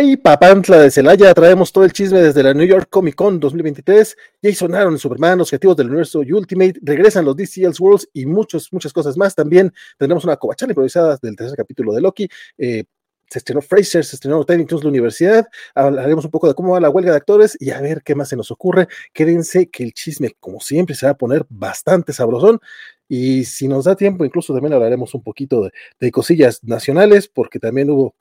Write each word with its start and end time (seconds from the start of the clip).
Ay, 0.00 0.16
papantla 0.16 0.78
de 0.78 0.92
Celaya, 0.92 1.34
traemos 1.34 1.72
todo 1.72 1.82
el 1.84 1.92
chisme 1.92 2.20
desde 2.20 2.44
la 2.44 2.54
New 2.54 2.66
York 2.66 2.86
Comic 2.88 3.16
Con 3.16 3.40
2023. 3.40 4.16
Ya 4.42 4.54
sonaron 4.54 4.96
Superman, 4.96 5.38
los 5.38 5.48
objetivos 5.48 5.76
del 5.76 5.88
universo 5.88 6.20
Ultimate, 6.20 6.74
regresan 6.82 7.24
los 7.24 7.34
DC 7.34 7.68
Worlds 7.80 8.08
y 8.12 8.24
muchas, 8.24 8.72
muchas 8.72 8.92
cosas 8.92 9.16
más. 9.16 9.34
También 9.34 9.72
tendremos 9.98 10.22
una 10.24 10.36
covachala 10.36 10.70
improvisada 10.70 11.18
del 11.20 11.34
tercer 11.34 11.56
capítulo 11.56 11.92
de 11.92 12.00
Loki. 12.00 12.28
Eh, 12.58 12.84
se 13.28 13.38
estrenó 13.40 13.60
Fraser, 13.60 14.04
se 14.04 14.14
estrenó 14.14 14.44
Toons 14.44 14.84
la 14.84 14.88
universidad, 14.88 15.48
hablaremos 15.74 16.24
un 16.24 16.30
poco 16.30 16.46
de 16.46 16.54
cómo 16.54 16.74
va 16.74 16.80
la 16.80 16.90
huelga 16.90 17.10
de 17.10 17.16
actores 17.16 17.56
y 17.58 17.70
a 17.70 17.80
ver 17.80 18.02
qué 18.04 18.14
más 18.14 18.28
se 18.28 18.36
nos 18.36 18.52
ocurre. 18.52 18.86
Quédense 19.12 19.68
que 19.68 19.82
el 19.82 19.92
chisme, 19.94 20.36
como 20.38 20.60
siempre, 20.60 20.94
se 20.94 21.06
va 21.06 21.12
a 21.12 21.18
poner 21.18 21.44
bastante 21.48 22.12
sabrosón. 22.12 22.60
Y 23.08 23.46
si 23.46 23.66
nos 23.66 23.86
da 23.86 23.96
tiempo, 23.96 24.24
incluso 24.24 24.52
también 24.52 24.74
hablaremos 24.74 25.12
un 25.14 25.24
poquito 25.24 25.64
de, 25.64 25.72
de 25.98 26.12
cosillas 26.12 26.62
nacionales, 26.62 27.26
porque 27.26 27.58
también 27.58 27.90
hubo 27.90 28.14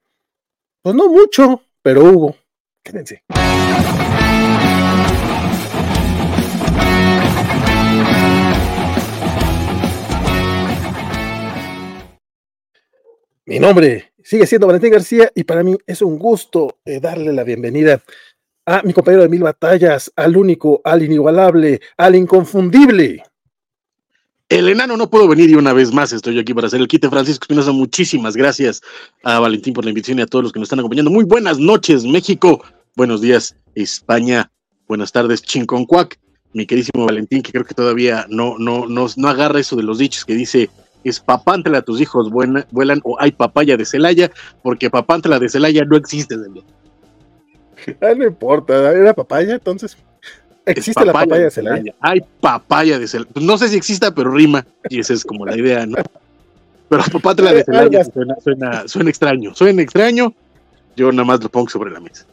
pues 0.87 0.95
no 0.95 1.09
mucho, 1.09 1.63
pero 1.87 2.03
hubo. 2.03 2.35
Quédense. 2.83 3.23
Mi 13.45 13.59
nombre 13.59 14.11
sigue 14.21 14.45
siendo 14.45 14.67
Valentín 14.67 14.91
García 14.91 15.31
y 15.33 15.45
para 15.45 15.63
mí 15.63 15.77
es 15.87 16.01
un 16.01 16.19
gusto 16.19 16.79
eh, 16.83 16.99
darle 16.99 17.31
la 17.31 17.45
bienvenida 17.45 18.03
a 18.65 18.81
mi 18.81 18.91
compañero 18.91 19.23
de 19.23 19.29
mil 19.29 19.43
batallas, 19.43 20.11
al 20.17 20.35
único, 20.35 20.81
al 20.83 21.03
inigualable, 21.03 21.79
al 21.95 22.15
inconfundible, 22.15 23.23
el 24.49 24.69
enano 24.69 24.95
no 24.95 25.09
puedo 25.09 25.27
venir 25.27 25.49
y 25.49 25.55
una 25.55 25.73
vez 25.73 25.91
más 25.91 26.13
estoy 26.13 26.39
aquí 26.39 26.53
para 26.53 26.67
hacer 26.67 26.79
el 26.79 26.87
quite. 26.87 27.09
Francisco 27.09 27.43
Espinosa, 27.43 27.71
muchísimas 27.71 28.35
gracias 28.35 28.81
a 29.23 29.39
Valentín 29.39 29.73
por 29.73 29.83
la 29.83 29.89
invitación 29.91 30.19
y 30.19 30.21
a 30.21 30.25
todos 30.27 30.43
los 30.43 30.53
que 30.53 30.59
nos 30.59 30.67
están 30.67 30.79
acompañando. 30.79 31.11
Muy 31.11 31.25
buenas 31.25 31.59
noches, 31.59 32.05
México. 32.05 32.63
Buenos 32.95 33.21
días, 33.21 33.55
España. 33.75 34.49
Buenas 34.87 35.11
tardes, 35.11 35.41
Chinconcuac. 35.41 36.17
Mi 36.53 36.65
queridísimo 36.65 37.05
Valentín, 37.05 37.41
que 37.41 37.51
creo 37.51 37.65
que 37.65 37.75
todavía 37.75 38.25
no, 38.29 38.57
no, 38.57 38.87
no, 38.87 39.07
no 39.15 39.27
agarra 39.27 39.59
eso 39.59 39.75
de 39.75 39.83
los 39.83 39.97
dichos 39.97 40.23
que 40.23 40.33
dice 40.33 40.69
es 41.03 41.19
papántela 41.19 41.81
tus 41.81 42.01
hijos 42.01 42.29
vuelan 42.31 43.01
o 43.03 43.17
hay 43.19 43.31
papaya 43.31 43.77
de 43.77 43.85
Celaya, 43.85 44.31
porque 44.63 44.89
papántela 44.89 45.39
de 45.39 45.49
Celaya 45.49 45.83
no 45.85 45.97
existe. 45.97 46.35
Ah, 48.01 48.13
no 48.17 48.25
importa, 48.25 48.91
era 48.91 49.13
papaya, 49.13 49.53
entonces 49.53 49.95
Existe 50.67 51.05
la 51.05 51.13
papaya 51.13 51.43
de 51.45 51.51
Celaya. 51.51 51.95
Hay 52.01 52.21
papaya 52.41 52.99
de 52.99 53.07
Celaya. 53.07 53.29
Pues 53.33 53.45
no 53.45 53.57
sé 53.57 53.69
si 53.69 53.77
exista, 53.77 54.13
pero 54.13 54.31
rima. 54.31 54.65
Y 54.89 54.99
esa 54.99 55.13
es 55.13 55.23
como 55.23 55.45
la 55.45 55.55
idea, 55.55 55.85
¿no? 55.85 55.97
Pero 56.89 57.03
papátela 57.11 57.53
de 57.53 57.63
Celaya 57.63 58.03
suena, 58.03 58.87
suena, 58.87 59.09
extraño. 59.09 59.55
Suena 59.55 59.81
extraño. 59.81 60.33
Yo 60.95 61.11
nada 61.11 61.25
más 61.25 61.41
lo 61.41 61.49
pongo 61.49 61.69
sobre 61.69 61.91
la 61.91 61.99
mesa. 61.99 62.25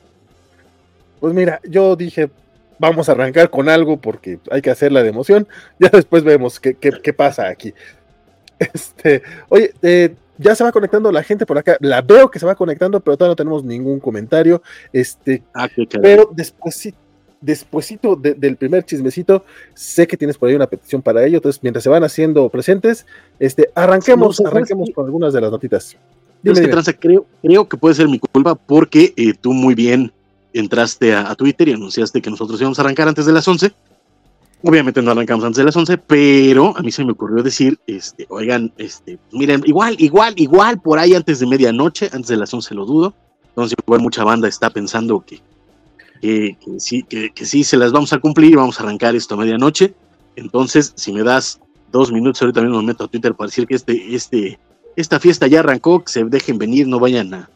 Pues 1.20 1.32
mira, 1.32 1.60
yo 1.68 1.96
dije, 1.96 2.30
vamos 2.78 3.08
a 3.08 3.12
arrancar 3.12 3.50
con 3.50 3.68
algo 3.68 3.98
porque 3.98 4.38
hay 4.50 4.62
que 4.62 4.70
hacerla 4.70 5.02
de 5.02 5.10
emoción. 5.10 5.46
Ya 5.78 5.88
después 5.90 6.24
vemos 6.24 6.58
qué, 6.58 6.74
qué, 6.74 7.12
pasa 7.12 7.48
aquí. 7.48 7.72
Este, 8.58 9.22
oye, 9.48 9.72
eh, 9.82 10.14
ya 10.38 10.54
se 10.54 10.64
va 10.64 10.72
conectando 10.72 11.12
la 11.12 11.22
gente 11.22 11.46
por 11.46 11.58
acá. 11.58 11.76
La 11.80 12.02
veo 12.02 12.30
que 12.30 12.38
se 12.38 12.46
va 12.46 12.54
conectando, 12.54 13.00
pero 13.00 13.16
todavía 13.16 13.32
no 13.32 13.36
tenemos 13.36 13.64
ningún 13.64 14.00
comentario. 14.00 14.62
Este, 14.92 15.42
ah, 15.54 15.68
pero 16.00 16.30
después 16.32 16.74
sí 16.74 16.94
despuesito 17.44 18.16
del 18.16 18.56
primer 18.56 18.84
chismecito, 18.84 19.44
sé 19.74 20.06
que 20.06 20.16
tienes 20.16 20.38
por 20.38 20.48
ahí 20.48 20.54
una 20.54 20.66
petición 20.66 21.02
para 21.02 21.24
ello, 21.24 21.36
entonces 21.36 21.62
mientras 21.62 21.82
se 21.82 21.90
van 21.90 22.02
haciendo 22.04 22.48
presentes, 22.48 23.06
este, 23.38 23.70
arranquemos, 23.74 24.40
arranquemos 24.40 24.90
con 24.94 25.04
algunas 25.04 25.32
de 25.32 25.40
las 25.40 25.50
notitas. 25.50 25.96
creo, 26.98 27.26
creo 27.42 27.68
que 27.68 27.76
puede 27.76 27.94
ser 27.94 28.08
mi 28.08 28.18
culpa 28.18 28.54
porque 28.54 29.12
eh, 29.16 29.34
tú 29.40 29.52
muy 29.52 29.74
bien 29.74 30.12
entraste 30.52 31.14
a, 31.14 31.34
Twitter 31.34 31.68
y 31.68 31.72
anunciaste 31.72 32.22
que 32.22 32.30
nosotros 32.30 32.60
íbamos 32.60 32.78
a 32.78 32.82
arrancar 32.82 33.08
antes 33.08 33.26
de 33.26 33.32
las 33.32 33.46
11. 33.46 33.72
Obviamente 34.62 35.02
no 35.02 35.10
arrancamos 35.10 35.44
antes 35.44 35.58
de 35.58 35.64
las 35.64 35.76
11, 35.76 35.98
pero 35.98 36.74
a 36.76 36.80
mí 36.80 36.90
se 36.90 37.04
me 37.04 37.12
ocurrió 37.12 37.42
decir, 37.42 37.78
este, 37.86 38.26
oigan, 38.30 38.72
este, 38.78 39.18
miren, 39.32 39.62
igual, 39.66 39.96
igual, 39.98 40.32
igual, 40.38 40.80
por 40.80 40.98
ahí 40.98 41.14
antes 41.14 41.40
de 41.40 41.46
medianoche, 41.46 42.08
antes 42.12 42.28
de 42.28 42.36
las 42.38 42.54
11 42.54 42.74
lo 42.74 42.86
dudo. 42.86 43.14
Entonces, 43.48 43.76
igual 43.86 44.00
mucha 44.00 44.24
banda 44.24 44.48
está 44.48 44.70
pensando 44.70 45.20
que 45.20 45.40
que, 46.20 46.56
sí, 46.78 47.02
que, 47.02 47.32
sí 47.44 47.64
se 47.64 47.76
las 47.76 47.92
vamos 47.92 48.12
a 48.12 48.18
cumplir 48.18 48.56
vamos 48.56 48.78
a 48.78 48.82
arrancar 48.82 49.14
esto 49.14 49.34
a 49.34 49.38
medianoche. 49.38 49.94
Entonces, 50.36 50.92
si 50.96 51.12
me 51.12 51.22
das 51.22 51.60
dos 51.92 52.10
minutos, 52.10 52.42
ahorita 52.42 52.60
mismo 52.60 52.78
me 52.80 52.88
meto 52.88 53.04
a 53.04 53.08
Twitter 53.08 53.34
para 53.34 53.48
decir 53.48 53.66
que 53.66 53.74
este, 53.74 54.14
este, 54.14 54.58
esta 54.96 55.20
fiesta 55.20 55.46
ya 55.46 55.60
arrancó, 55.60 56.02
que 56.04 56.12
se 56.12 56.24
dejen 56.24 56.58
venir, 56.58 56.88
no 56.88 56.98
vayan 56.98 57.32
a, 57.34 57.50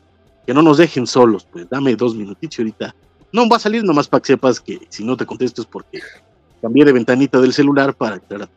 que 0.46 0.54
no 0.54 0.62
nos 0.62 0.78
dejen 0.78 1.06
solos, 1.06 1.46
pues 1.50 1.68
dame 1.68 1.96
dos 1.96 2.14
minutitos 2.14 2.58
ahorita. 2.58 2.94
No 3.32 3.48
va 3.48 3.56
a 3.56 3.60
salir 3.60 3.84
nomás 3.84 4.08
para 4.08 4.22
que 4.22 4.28
sepas 4.28 4.60
que 4.60 4.78
si 4.88 5.04
no 5.04 5.16
te 5.16 5.26
contesto 5.26 5.62
es 5.62 5.66
porque 5.66 6.00
cambié 6.62 6.84
de 6.84 6.92
ventanita 6.92 7.40
del 7.40 7.52
celular 7.52 7.94
para 7.94 8.16
aclarar 8.16 8.48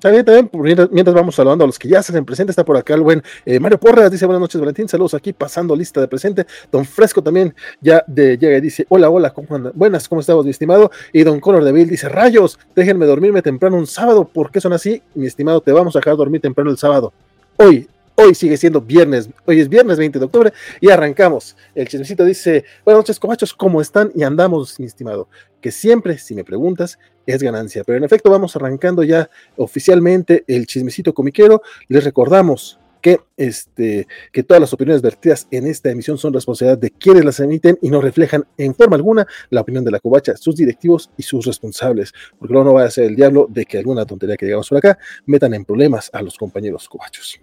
también, 0.00 0.24
también, 0.24 0.88
mientras 0.90 1.14
vamos 1.14 1.34
saludando 1.34 1.64
a 1.64 1.66
los 1.66 1.78
que 1.78 1.88
ya 1.88 2.02
se 2.02 2.12
hacen 2.12 2.24
presente, 2.24 2.50
está 2.50 2.64
por 2.64 2.76
acá 2.76 2.94
el 2.94 3.02
buen 3.02 3.22
eh, 3.44 3.60
Mario 3.60 3.78
Porras, 3.78 4.10
dice 4.10 4.26
buenas 4.26 4.40
noches 4.40 4.60
Valentín, 4.60 4.88
saludos 4.88 5.14
aquí 5.14 5.32
pasando 5.32 5.76
lista 5.76 6.00
de 6.00 6.08
presente. 6.08 6.46
Don 6.70 6.84
Fresco 6.84 7.22
también 7.22 7.54
ya 7.80 8.04
de, 8.06 8.38
llega 8.38 8.58
y 8.58 8.60
dice, 8.60 8.86
hola, 8.88 9.10
hola. 9.10 9.32
Buenas, 9.74 10.08
¿cómo 10.08 10.20
estamos, 10.20 10.44
mi 10.44 10.50
estimado? 10.50 10.90
Y 11.12 11.22
Don 11.24 11.40
Conor 11.40 11.64
de 11.64 11.72
Bill 11.72 11.88
dice, 11.88 12.08
rayos, 12.08 12.58
déjenme 12.74 13.06
dormirme 13.06 13.42
temprano 13.42 13.76
un 13.76 13.86
sábado, 13.86 14.24
¿por 14.24 14.50
qué 14.50 14.60
son 14.60 14.72
así? 14.72 15.02
Mi 15.14 15.26
estimado, 15.26 15.60
te 15.60 15.72
vamos 15.72 15.96
a 15.96 15.98
dejar 15.98 16.16
dormir 16.16 16.40
temprano 16.40 16.70
el 16.70 16.78
sábado. 16.78 17.12
Hoy, 17.56 17.88
Hoy 18.24 18.36
sigue 18.36 18.56
siendo 18.56 18.80
viernes, 18.80 19.28
hoy 19.46 19.58
es 19.58 19.68
viernes 19.68 19.98
20 19.98 20.20
de 20.20 20.24
octubre 20.24 20.52
y 20.80 20.90
arrancamos. 20.90 21.56
El 21.74 21.88
chismecito 21.88 22.24
dice, 22.24 22.64
buenas 22.84 23.00
noches, 23.00 23.18
comachos, 23.18 23.52
¿cómo 23.52 23.80
están? 23.80 24.12
Y 24.14 24.22
andamos, 24.22 24.78
mi 24.78 24.86
estimado, 24.86 25.28
que 25.60 25.72
siempre, 25.72 26.16
si 26.18 26.36
me 26.36 26.44
preguntas, 26.44 27.00
es 27.26 27.42
ganancia. 27.42 27.82
Pero 27.84 27.98
en 27.98 28.04
efecto, 28.04 28.30
vamos 28.30 28.54
arrancando 28.54 29.02
ya 29.02 29.28
oficialmente 29.56 30.44
el 30.46 30.66
chismecito 30.66 31.12
comiquero. 31.12 31.62
Les 31.88 32.04
recordamos 32.04 32.78
que, 33.00 33.18
este, 33.36 34.06
que 34.30 34.44
todas 34.44 34.60
las 34.60 34.72
opiniones 34.72 35.02
vertidas 35.02 35.48
en 35.50 35.66
esta 35.66 35.90
emisión 35.90 36.16
son 36.16 36.32
responsabilidad 36.32 36.78
de 36.78 36.92
quienes 36.92 37.24
las 37.24 37.40
emiten 37.40 37.76
y 37.82 37.90
no 37.90 38.00
reflejan 38.00 38.46
en 38.56 38.76
forma 38.76 38.94
alguna 38.94 39.26
la 39.50 39.62
opinión 39.62 39.84
de 39.84 39.90
la 39.90 39.98
covacha, 39.98 40.36
sus 40.36 40.54
directivos 40.54 41.10
y 41.16 41.24
sus 41.24 41.44
responsables, 41.44 42.12
porque 42.38 42.52
luego 42.52 42.68
no 42.68 42.74
va 42.74 42.84
a 42.84 42.90
ser 42.90 43.06
el 43.06 43.16
diablo 43.16 43.48
de 43.50 43.64
que 43.64 43.78
alguna 43.78 44.06
tontería 44.06 44.36
que 44.36 44.46
llegamos 44.46 44.68
por 44.68 44.78
acá 44.78 44.96
metan 45.26 45.54
en 45.54 45.64
problemas 45.64 46.08
a 46.12 46.22
los 46.22 46.38
compañeros 46.38 46.88
covachos. 46.88 47.40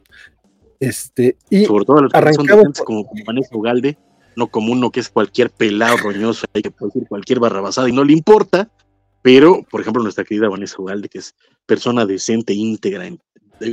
Este, 0.80 1.38
y 1.50 1.66
Sobre 1.66 1.86
todo 1.86 2.02
los 2.02 2.14
arrancamos 2.14 2.80
como, 2.86 3.06
como 3.06 3.24
Vanessa 3.26 3.56
Ugalde, 3.56 3.98
no 4.36 4.48
como 4.48 4.72
uno 4.72 4.92
que 4.92 5.02
es 5.02 5.10
cualquier 5.10 5.50
pelado 5.50 5.98
roñoso, 5.98 6.46
hay 6.54 6.62
que 6.62 6.72
decir 6.80 7.06
cualquier 7.08 7.40
barrabasada 7.40 7.90
y 7.90 7.92
no 7.92 8.04
le 8.04 8.14
importa, 8.14 8.70
pero, 9.22 9.64
por 9.70 9.82
ejemplo, 9.82 10.02
nuestra 10.02 10.24
querida 10.24 10.48
Vanessa 10.48 10.82
Ugalde, 10.82 11.10
que 11.10 11.20
es 11.20 11.36
persona 11.66 12.06
decente, 12.06 12.54
íntegra, 12.54 13.10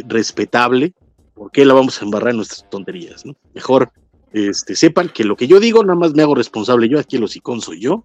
respetable, 0.08 0.94
¿por 1.34 1.52
qué 1.52 1.64
la 1.64 1.74
vamos 1.74 2.00
a 2.00 2.04
embarrar 2.04 2.30
en 2.30 2.38
nuestras 2.38 2.68
tonterías? 2.68 3.24
¿no? 3.24 3.36
Mejor 3.54 3.92
este, 4.32 4.74
sepan 4.74 5.08
que 5.08 5.22
lo 5.22 5.36
que 5.36 5.46
yo 5.46 5.60
digo, 5.60 5.84
nada 5.84 5.98
más 5.98 6.14
me 6.14 6.22
hago 6.22 6.34
responsable 6.34 6.88
yo, 6.88 6.98
aquí 6.98 7.16
el 7.16 7.24
hocicón 7.24 7.60
soy 7.60 7.80
yo, 7.80 8.04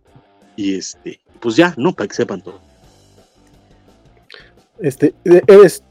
y 0.56 0.75
este, 0.75 1.22
pues 1.40 1.56
ya, 1.56 1.73
¿no? 1.78 1.94
Para 1.94 2.07
que 2.07 2.16
sepan 2.16 2.44
todo. 2.44 2.59
Este, 4.79 5.16
eres, 5.47 5.84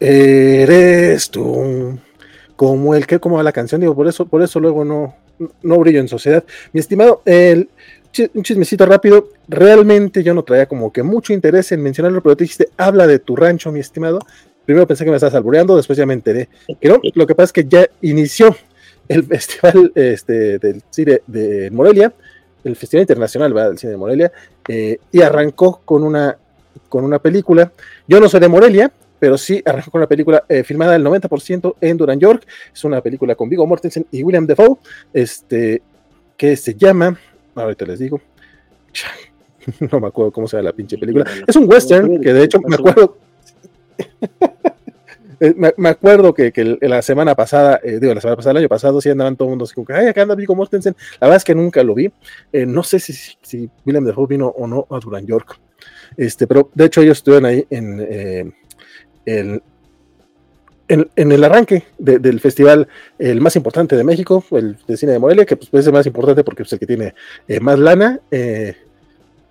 eres 0.00 1.30
tú 1.30 1.98
como 2.56 2.94
el 2.94 3.06
que, 3.06 3.20
como 3.20 3.40
la 3.42 3.52
canción, 3.52 3.80
digo, 3.80 3.94
por 3.94 4.08
eso, 4.08 4.26
por 4.26 4.42
eso 4.42 4.58
luego 4.58 4.84
no, 4.84 5.14
no 5.62 5.78
brillo 5.78 6.00
en 6.00 6.08
sociedad. 6.08 6.42
Mi 6.72 6.80
estimado, 6.80 7.22
el, 7.24 7.68
un 8.34 8.42
chismecito 8.42 8.86
rápido, 8.86 9.28
realmente 9.48 10.22
yo 10.22 10.34
no 10.34 10.42
traía 10.42 10.66
como 10.66 10.92
que 10.92 11.02
mucho 11.02 11.32
interés 11.32 11.70
en 11.72 11.82
mencionarlo, 11.82 12.22
pero 12.22 12.36
te 12.36 12.44
dijiste, 12.44 12.68
habla 12.76 13.06
de 13.06 13.18
tu 13.18 13.36
rancho, 13.36 13.70
mi 13.70 13.80
estimado. 13.80 14.20
Primero 14.64 14.86
pensé 14.86 15.04
que 15.04 15.10
me 15.10 15.16
estabas 15.16 15.34
albureando, 15.34 15.76
después 15.76 15.96
ya 15.96 16.06
me 16.06 16.14
enteré. 16.14 16.48
Pero 16.80 17.00
lo 17.14 17.26
que 17.26 17.34
pasa 17.34 17.44
es 17.44 17.52
que 17.52 17.64
ya 17.64 17.86
inició 18.00 18.56
el 19.08 19.24
festival 19.26 19.92
este, 19.94 20.58
del 20.58 20.82
cine 20.90 21.20
de 21.26 21.70
Morelia, 21.70 22.12
el 22.64 22.74
Festival 22.74 23.02
Internacional 23.02 23.54
del 23.54 23.78
Cine 23.78 23.92
de 23.92 23.98
Morelia, 23.98 24.32
eh, 24.68 24.98
y 25.12 25.20
arrancó 25.20 25.80
con 25.84 26.02
una, 26.02 26.36
con 26.88 27.04
una 27.04 27.18
película. 27.18 27.70
Yo 28.08 28.18
no 28.18 28.28
soy 28.28 28.40
de 28.40 28.48
Morelia, 28.48 28.90
pero 29.18 29.38
sí 29.38 29.62
arrancó 29.64 29.90
con 29.90 30.00
una 30.00 30.08
película 30.08 30.44
eh, 30.48 30.62
filmada 30.64 30.96
el 30.96 31.04
90% 31.04 31.76
en 31.80 31.96
Duran 31.96 32.20
York. 32.20 32.46
Es 32.72 32.84
una 32.84 33.00
película 33.00 33.34
con 33.34 33.48
Vigo 33.48 33.66
Mortensen 33.66 34.06
y 34.10 34.22
William 34.22 34.46
Defoe, 34.46 34.78
este, 35.12 35.82
que 36.36 36.56
se 36.56 36.74
llama, 36.74 37.18
ahorita 37.54 37.84
les 37.86 37.98
digo, 37.98 38.20
no 39.90 40.00
me 40.00 40.08
acuerdo 40.08 40.32
cómo 40.32 40.46
se 40.46 40.56
llama 40.56 40.70
la 40.70 40.76
pinche 40.76 40.98
película. 40.98 41.24
Es 41.46 41.56
un 41.56 41.70
western 41.70 42.20
que 42.20 42.32
de 42.32 42.44
hecho 42.44 42.60
me 42.60 42.74
acuerdo. 42.74 43.16
Eh, 45.38 45.54
me, 45.76 45.90
acuerdo 45.90 46.32
que, 46.32 46.50
la 46.80 47.02
semana 47.02 47.34
pasada, 47.34 47.78
eh, 47.84 47.98
digo, 48.00 48.14
la 48.14 48.22
semana 48.22 48.36
pasada, 48.36 48.52
el 48.52 48.56
año 48.56 48.68
pasado, 48.70 49.02
sí 49.02 49.10
andaban 49.10 49.36
todo 49.36 49.48
el 49.48 49.50
mundo 49.50 49.66
así 49.66 49.74
como 49.74 49.86
que, 49.86 49.92
ay, 49.92 50.06
acá 50.06 50.22
anda 50.22 50.34
Vigo 50.34 50.54
Mortensen. 50.54 50.96
La 51.20 51.26
verdad 51.26 51.36
es 51.36 51.44
que 51.44 51.54
nunca 51.54 51.82
lo 51.82 51.94
vi. 51.94 52.10
no 52.54 52.82
sé 52.82 52.98
si, 52.98 53.12
si 53.12 53.68
William 53.84 54.02
Defoe 54.02 54.26
vino 54.26 54.48
o 54.48 54.66
no 54.66 54.86
a 54.88 54.98
Duran 54.98 55.26
York. 55.26 55.58
Este, 56.16 56.46
pero 56.46 56.70
de 56.74 56.86
hecho 56.86 57.02
ellos 57.02 57.18
estuvieron 57.18 57.46
ahí 57.46 57.66
en, 57.68 58.54
el, 59.26 59.60
en, 60.88 61.32
el 61.32 61.44
arranque 61.44 61.84
del 61.98 62.40
festival, 62.40 62.88
el 63.18 63.40
más 63.40 63.56
importante 63.56 63.96
de 63.96 64.04
México, 64.04 64.44
el 64.52 64.78
de 64.86 64.96
cine 64.96 65.12
de 65.12 65.18
Morelia, 65.18 65.44
que 65.44 65.56
pues, 65.56 65.68
es 65.72 65.86
el 65.86 65.92
más 65.92 66.06
importante 66.06 66.44
porque 66.44 66.62
es 66.62 66.72
el 66.72 66.78
que 66.78 66.86
tiene 66.86 67.14
eh, 67.48 67.60
más 67.60 67.78
lana, 67.78 68.20
eh, 68.30 68.76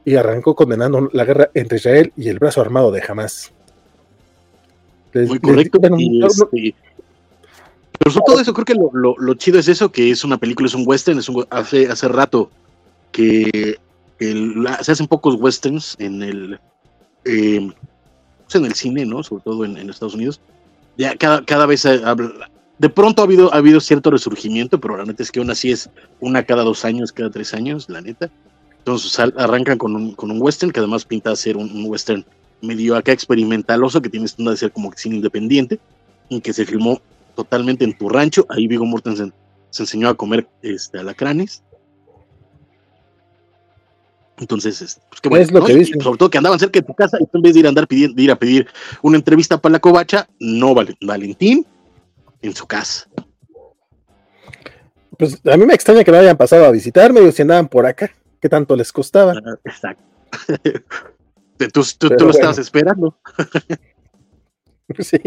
y 0.06 0.16
arrancó 0.16 0.56
condenando 0.56 1.10
la 1.13 1.25
guerra 1.25 1.50
entre 1.54 1.77
Israel 1.77 2.13
y 2.16 2.30
el 2.30 2.39
brazo 2.39 2.62
armado 2.62 2.92
de 2.92 3.04
Hamas. 3.07 3.51
Muy 5.13 5.39
correcto. 5.39 5.80
Este, 5.81 6.75
pero 7.98 8.12
sobre 8.12 8.25
todo 8.25 8.39
eso, 8.39 8.54
creo 8.54 8.66
que 8.66 8.75
lo, 8.75 9.33
chido 9.36 9.60
es 9.60 9.68
eso, 9.68 9.92
que 9.92 10.12
es 10.12 10.24
una 10.24 10.38
película, 10.38 10.68
es 10.68 10.75
un 10.75 10.83
western, 10.86 11.19
es 11.19 11.30
un, 11.30 11.45
hace, 11.50 11.88
hace 11.88 12.07
rato 12.07 12.51
que, 13.12 13.77
se 14.19 14.92
hacen 14.92 15.07
pocos 15.07 15.36
westerns 15.36 15.95
en 16.00 16.22
el, 16.22 16.60
eh, 17.25 17.69
pues 18.45 18.56
en 18.56 18.65
el 18.65 18.74
cine, 18.74 19.06
¿no? 19.06 19.24
Sobre 19.24 19.44
todo 19.44 19.65
en 19.65 19.89
Estados 19.89 20.15
Unidos 20.15 20.39
ya 20.97 21.15
cada, 21.15 21.44
cada 21.44 21.65
vez 21.65 21.86
habla, 21.86 22.50
de 22.77 22.89
pronto 22.89 23.21
ha 23.21 23.25
habido, 23.25 23.53
ha 23.53 23.57
habido 23.57 23.80
cierto 23.80 24.12
resurgimiento, 24.12 24.80
pero 24.80 25.03
neta 25.06 25.24
es 25.24 25.31
que 25.31 25.39
aún 25.39 25.50
así 25.50 25.71
es 25.71 25.89
una 26.19 26.44
cada 26.44 26.63
dos 26.63 26.86
años, 26.86 27.12
cada 27.12 27.30
tres 27.30 27.53
años, 27.53 27.89
la 27.89 28.01
neta. 28.01 28.30
Entonces 28.80 29.18
arrancan 29.19 29.77
con 29.77 29.95
un, 29.95 30.13
con 30.13 30.30
un 30.30 30.42
western 30.42 30.71
que 30.71 30.80
además 30.80 31.06
pinta 31.06 31.31
a 31.31 31.36
ser 31.36 31.57
un, 31.57 31.86
western 31.86 32.24
medio 32.62 32.95
acá 32.95 33.12
experimentaloso 33.12 34.01
que 34.01 34.09
tiene 34.09 34.27
de 34.38 34.57
ser 34.57 34.71
como 34.71 34.91
cine 34.94 35.18
independiente 35.18 35.80
y 36.30 36.39
que 36.41 36.53
se 36.53 36.65
filmó 36.65 37.01
totalmente 37.36 37.83
en 37.83 37.98
tu 37.98 38.09
rancho. 38.09 38.45
Ahí 38.50 38.68
Vigo 38.68 38.86
Mortensen 38.86 39.33
se 39.71 39.83
enseñó 39.83 40.09
a 40.09 40.15
comer 40.15 40.48
este, 40.62 41.00
alacranes. 41.00 41.63
Entonces, 44.37 44.99
pues 45.09 45.21
qué 45.21 45.29
bueno. 45.29 45.45
lo 45.51 45.65
que 45.65 45.85
sobre 45.85 46.17
todo 46.17 46.29
que 46.29 46.37
andaban 46.37 46.59
cerca 46.59 46.79
de 46.79 46.85
tu 46.85 46.93
casa 46.93 47.17
y 47.19 47.27
en 47.31 47.41
vez 47.41 47.53
de 47.53 47.59
ir 47.61 47.65
a 47.65 47.69
andar 47.69 47.87
pidiendo, 47.87 48.21
ir 48.21 48.31
a 48.31 48.35
pedir 48.35 48.67
una 49.01 49.17
entrevista 49.17 49.57
para 49.59 49.73
la 49.73 49.79
covacha, 49.79 50.27
no 50.39 50.75
Valentín 51.01 51.65
en 52.41 52.53
su 52.53 52.65
casa. 52.67 53.07
Pues 55.17 55.39
a 55.45 55.55
mí 55.55 55.65
me 55.65 55.73
extraña 55.73 56.03
que 56.03 56.11
no 56.11 56.17
hayan 56.17 56.35
pasado 56.35 56.65
a 56.65 56.71
visitarme, 56.71 57.21
o 57.21 57.31
si 57.31 57.41
andaban 57.41 57.69
por 57.69 57.85
acá, 57.85 58.11
¿qué 58.41 58.49
tanto 58.49 58.75
les 58.75 58.91
costaba? 58.91 59.33
Ah, 59.33 59.55
exacto. 59.63 60.03
tú, 61.73 62.09
lo 62.19 62.29
estabas 62.29 62.57
esperando. 62.57 63.17
sí. 64.99 65.17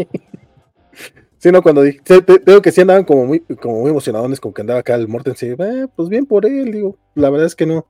Sí, 1.39 1.51
no, 1.51 1.63
cuando 1.63 1.81
dije, 1.81 2.01
veo 2.45 2.61
que 2.61 2.71
sí 2.71 2.81
andaban 2.81 3.05
como 3.05 3.25
muy, 3.25 3.39
como 3.39 3.79
muy 3.79 3.89
emocionados 3.89 4.39
con 4.39 4.53
que 4.53 4.61
andaba 4.61 4.81
acá 4.81 4.95
el 4.95 5.07
Morten, 5.07 5.35
sí, 5.35 5.47
eh, 5.57 5.87
pues 5.95 6.09
bien 6.09 6.25
por 6.25 6.45
él, 6.45 6.71
digo, 6.71 6.97
la 7.15 7.29
verdad 7.29 7.47
es 7.47 7.55
que 7.55 7.65
no, 7.65 7.87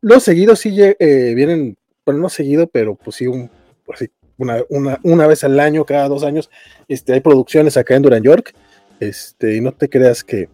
los 0.00 0.22
seguidos 0.22 0.60
sí 0.60 0.76
eh, 0.80 1.32
vienen, 1.34 1.76
bueno, 2.04 2.20
no 2.20 2.28
seguido, 2.28 2.66
pero 2.66 2.94
pues 2.94 3.16
sí, 3.16 3.26
un, 3.26 3.50
pues 3.84 4.10
una, 4.38 4.62
una, 4.68 4.98
una, 5.02 5.26
vez 5.26 5.44
al 5.44 5.60
año, 5.60 5.84
cada 5.84 6.08
dos 6.08 6.24
años, 6.24 6.50
este, 6.88 7.12
hay 7.12 7.20
producciones 7.20 7.76
acá 7.76 7.94
en 7.94 8.02
Duran 8.02 8.22
York, 8.22 8.54
este, 9.00 9.56
y 9.56 9.60
no 9.60 9.72
te 9.72 9.88
creas 9.88 10.24
que, 10.24 10.48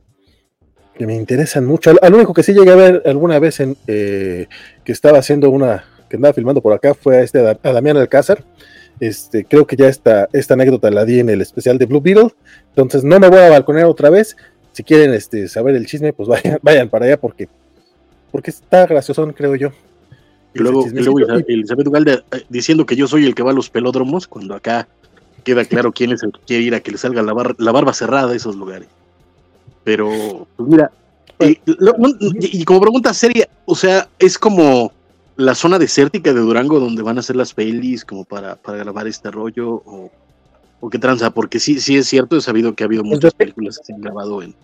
me 0.99 1.15
interesan 1.15 1.65
mucho. 1.65 1.93
Al, 2.03 2.15
único 2.15 2.35
que 2.35 2.43
sí 2.43 2.53
llegué 2.53 2.73
a 2.73 2.75
ver 2.75 3.03
alguna 3.07 3.39
vez 3.39 3.63
eh, 3.87 4.49
que 4.83 4.91
estaba 4.93 5.19
haciendo 5.19 5.49
una, 5.49 5.85
que 6.11 6.17
andaba 6.17 6.35
filmando 6.35 6.61
por 6.61 6.73
acá, 6.73 6.93
fue 6.93 7.19
a, 7.19 7.23
este, 7.23 7.39
a 7.39 7.73
Damián 7.73 7.97
Alcázar. 7.97 8.45
Este, 8.99 9.45
creo 9.45 9.65
que 9.65 9.77
ya 9.77 9.87
esta, 9.87 10.29
esta 10.33 10.55
anécdota 10.55 10.91
la 10.91 11.05
di 11.05 11.21
en 11.21 11.31
el 11.31 11.41
especial 11.41 11.79
de 11.79 11.87
Blue 11.87 12.01
Beetle, 12.01 12.31
entonces 12.71 13.05
no 13.05 13.21
me 13.21 13.29
voy 13.29 13.39
a 13.39 13.51
balconear 13.51 13.87
otra 13.87 14.11
vez. 14.11 14.37
Si 14.73 14.83
quieren 14.83 15.15
este, 15.15 15.47
saber 15.47 15.77
el 15.77 15.87
chisme, 15.87 16.13
pues 16.13 16.29
vayan, 16.43 16.59
vayan 16.63 16.89
para 16.89 17.07
allá 17.07 17.21
porque 17.21 17.49
porque 18.31 18.51
está 18.51 18.87
gracioso, 18.87 19.27
creo 19.35 19.55
yo. 19.57 19.71
Y 20.55 20.61
luego, 20.61 20.87
Elizabeth 20.87 21.87
Ugalde 21.87 22.25
eh, 22.33 22.45
diciendo 22.49 22.87
que 22.87 22.97
yo 22.97 23.07
soy 23.07 23.27
el 23.27 23.35
que 23.35 23.43
va 23.43 23.51
a 23.51 23.55
los 23.55 23.71
pelódromos, 23.71 24.27
cuando 24.27 24.55
acá 24.55 24.89
queda 25.45 25.65
claro 25.65 25.93
quién 25.93 26.13
es 26.13 26.23
el 26.23 26.33
que 26.33 26.41
quiere 26.47 26.65
ir 26.65 26.75
a 26.75 26.81
que 26.81 26.91
le 26.91 26.99
salga 26.99 27.23
la, 27.23 27.33
barba 27.73 27.93
cerrada 27.93 28.29
de 28.29 28.37
esos 28.37 28.57
lugares. 28.57 28.89
Pero, 29.85 30.47
pues 30.57 30.69
mira, 30.69 30.91
eh, 31.39 31.61
y, 32.41 32.65
como 32.65 32.81
pregunta 32.81 33.15
seria, 33.15 33.49
o 33.65 33.75
sea, 33.75 34.09
es 34.19 34.39
como 34.39 34.93
la 35.37 35.55
zona 35.55 35.79
desértica 35.79 36.33
de 36.33 36.41
Durango 36.41 36.81
donde 36.81 37.03
van 37.03 37.17
a 37.17 37.21
hacer 37.21 37.37
las 37.37 37.55
pelis 37.55 38.05
como 38.05 38.25
para, 38.25 38.57
para 38.57 38.79
grabar 38.79 39.07
este 39.07 39.31
rollo 39.31 39.83
o, 39.87 40.11
o 40.81 40.91
qué 40.91 40.99
tranza, 40.99 41.31
porque 41.31 41.61
sí, 41.61 41.81
sí 41.81 41.97
es 41.97 42.09
cierto, 42.09 42.37
he 42.37 42.41
sabido 42.41 42.75
que 42.75 42.85
ha 42.85 42.87
habido 42.87 43.05
muchas 43.05 43.33
películas 43.35 43.79
que 43.79 43.85
se 43.85 43.93
han 43.95 44.01
grabado 44.01 44.43
en, 44.43 44.55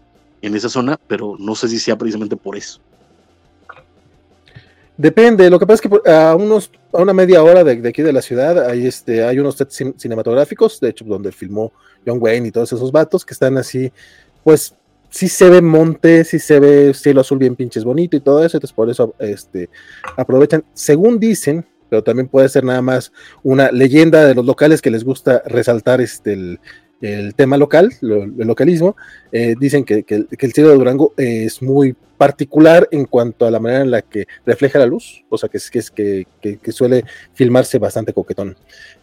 en 0.42 0.54
esa 0.54 0.68
zona, 0.68 0.98
pero 1.06 1.36
no 1.38 1.54
sé 1.54 1.68
si 1.68 1.78
sea 1.78 1.96
precisamente 1.96 2.36
por 2.36 2.56
eso. 2.56 2.80
Depende, 4.96 5.50
lo 5.50 5.58
que 5.58 5.66
pasa 5.66 5.82
es 5.82 5.90
que 5.90 6.10
a 6.10 6.36
unos 6.36 6.70
a 6.92 7.02
una 7.02 7.12
media 7.12 7.42
hora 7.42 7.64
de, 7.64 7.88
aquí 7.88 8.02
de 8.02 8.12
la 8.12 8.22
ciudad 8.22 8.64
hay 8.70 8.86
este 8.86 9.24
hay 9.24 9.40
unos 9.40 9.56
sets 9.56 9.82
cinematográficos, 9.96 10.78
de 10.78 10.90
hecho 10.90 11.04
donde 11.04 11.32
filmó 11.32 11.72
John 12.06 12.18
Wayne 12.20 12.48
y 12.48 12.50
todos 12.52 12.72
esos 12.72 12.92
vatos 12.92 13.24
que 13.24 13.34
están 13.34 13.58
así, 13.58 13.92
pues 14.44 14.76
sí 15.10 15.28
se 15.28 15.50
ve 15.50 15.60
monte, 15.60 16.22
sí 16.24 16.38
se 16.38 16.60
ve 16.60 16.94
cielo 16.94 17.22
azul 17.22 17.38
bien 17.38 17.56
pinches 17.56 17.82
bonito 17.82 18.16
y 18.16 18.20
todo 18.20 18.44
eso, 18.44 18.56
entonces 18.56 18.74
por 18.74 18.88
eso 18.88 19.14
este 19.18 19.68
aprovechan, 20.16 20.64
según 20.74 21.18
dicen, 21.18 21.66
pero 21.90 22.04
también 22.04 22.28
puede 22.28 22.48
ser 22.48 22.62
nada 22.62 22.80
más 22.80 23.12
una 23.42 23.72
leyenda 23.72 24.24
de 24.24 24.34
los 24.36 24.46
locales 24.46 24.80
que 24.80 24.92
les 24.92 25.02
gusta 25.02 25.42
resaltar 25.44 26.00
este 26.00 26.34
el, 26.34 26.60
el 27.04 27.34
tema 27.34 27.58
local, 27.58 27.92
el 28.00 28.46
localismo, 28.46 28.96
eh, 29.30 29.54
dicen 29.60 29.84
que, 29.84 30.04
el 30.08 30.52
cielo 30.52 30.70
de 30.70 30.76
Durango 30.76 31.12
es 31.18 31.60
muy 31.60 31.94
particular 32.16 32.88
en 32.90 33.04
cuanto 33.04 33.46
a 33.46 33.50
la 33.50 33.60
manera 33.60 33.82
en 33.82 33.90
la 33.90 34.00
que 34.00 34.26
refleja 34.46 34.78
la 34.78 34.86
luz, 34.86 35.22
o 35.28 35.36
sea 35.36 35.50
que 35.50 35.58
es 35.58 35.90
que, 35.90 36.26
que, 36.40 36.72
suele 36.72 37.04
filmarse 37.34 37.78
bastante 37.78 38.14
coquetón. 38.14 38.56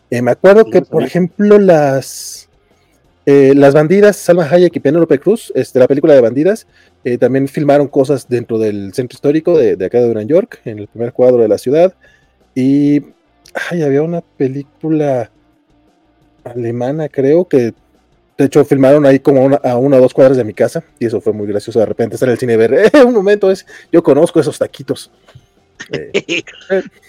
Eh, 0.09 0.21
me 0.21 0.31
acuerdo 0.31 0.65
que, 0.65 0.81
por 0.81 1.03
ejemplo, 1.03 1.59
las, 1.59 2.50
eh, 3.27 3.53
las 3.56 3.75
bandidas, 3.75 4.18
Salma 4.18 4.50
Hayek 4.50 4.75
y 4.75 4.80
Penélope 4.80 5.19
Cruz, 5.19 5.51
este, 5.54 5.77
la 5.77 5.88
película 5.88 6.15
de 6.15 6.21
bandidas, 6.21 6.65
también 7.19 7.47
filmaron 7.47 7.88
cosas 7.88 8.27
dentro 8.27 8.57
del 8.57 8.94
centro 8.94 9.15
histórico 9.15 9.57
de, 9.57 9.74
acá 9.86 10.00
de 10.00 10.06
Nueva 10.06 10.24
York, 10.24 10.62
en 10.65 10.80
el 10.80 10.88
primer 10.88 11.13
cuadro 11.13 11.38
de 11.38 11.47
la 11.47 11.57
ciudad. 11.59 11.94
Y 12.56 13.01
ay, 13.69 13.83
había 13.83 14.01
una 14.01 14.21
película 14.21 15.31
alemana, 16.44 17.09
creo, 17.09 17.47
que 17.47 17.74
de 18.41 18.47
hecho, 18.47 18.65
filmaron 18.65 19.05
ahí 19.05 19.19
como 19.19 19.55
a 19.63 19.77
una 19.77 19.97
o 19.97 20.01
dos 20.01 20.13
cuadras 20.13 20.35
de 20.35 20.43
mi 20.43 20.53
casa 20.53 20.83
y 20.99 21.05
eso 21.05 21.21
fue 21.21 21.31
muy 21.31 21.45
gracioso. 21.45 21.79
De 21.79 21.85
repente 21.85 22.15
estar 22.15 22.27
en 22.27 22.33
el 22.33 22.39
cine 22.39 22.53
y 22.53 22.57
ver, 22.57 22.73
eh, 22.93 23.03
un 23.05 23.13
momento, 23.13 23.51
es, 23.51 23.65
yo 23.91 24.01
conozco 24.03 24.39
esos 24.39 24.57
taquitos. 24.57 25.11
Eh, 25.91 26.43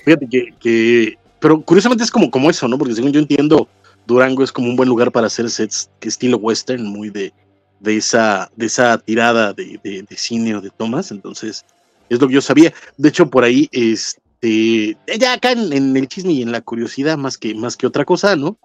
Fíjate 0.04 0.26
que, 0.58 1.18
pero 1.38 1.60
curiosamente 1.60 2.04
es 2.04 2.10
como, 2.10 2.30
como 2.30 2.48
eso, 2.48 2.66
¿no? 2.66 2.78
Porque 2.78 2.94
según 2.94 3.12
yo 3.12 3.20
entiendo, 3.20 3.68
Durango 4.06 4.42
es 4.42 4.50
como 4.50 4.68
un 4.68 4.76
buen 4.76 4.88
lugar 4.88 5.12
para 5.12 5.26
hacer 5.26 5.50
sets 5.50 5.90
que 6.00 6.08
estilo 6.08 6.38
western, 6.38 6.82
muy 6.82 7.10
de, 7.10 7.34
de, 7.80 7.96
esa, 7.98 8.50
de 8.56 8.66
esa 8.66 8.96
tirada 8.96 9.52
de, 9.52 9.78
de, 9.82 10.16
cine 10.16 10.56
o 10.56 10.62
de 10.62 10.70
tomas. 10.70 11.10
Entonces, 11.10 11.66
es 12.08 12.18
lo 12.18 12.28
que 12.28 12.34
yo 12.34 12.40
sabía. 12.40 12.72
De 12.96 13.10
hecho, 13.10 13.28
por 13.28 13.44
ahí, 13.44 13.68
este, 13.72 14.96
ya 15.20 15.34
acá 15.34 15.52
en, 15.52 15.70
en, 15.72 15.94
el 15.94 16.08
chisme 16.08 16.32
y 16.32 16.42
en 16.42 16.50
la 16.50 16.62
curiosidad, 16.62 17.18
más 17.18 17.36
que, 17.36 17.54
más 17.54 17.76
que 17.76 17.86
otra 17.86 18.06
cosa, 18.06 18.34
¿no? 18.36 18.58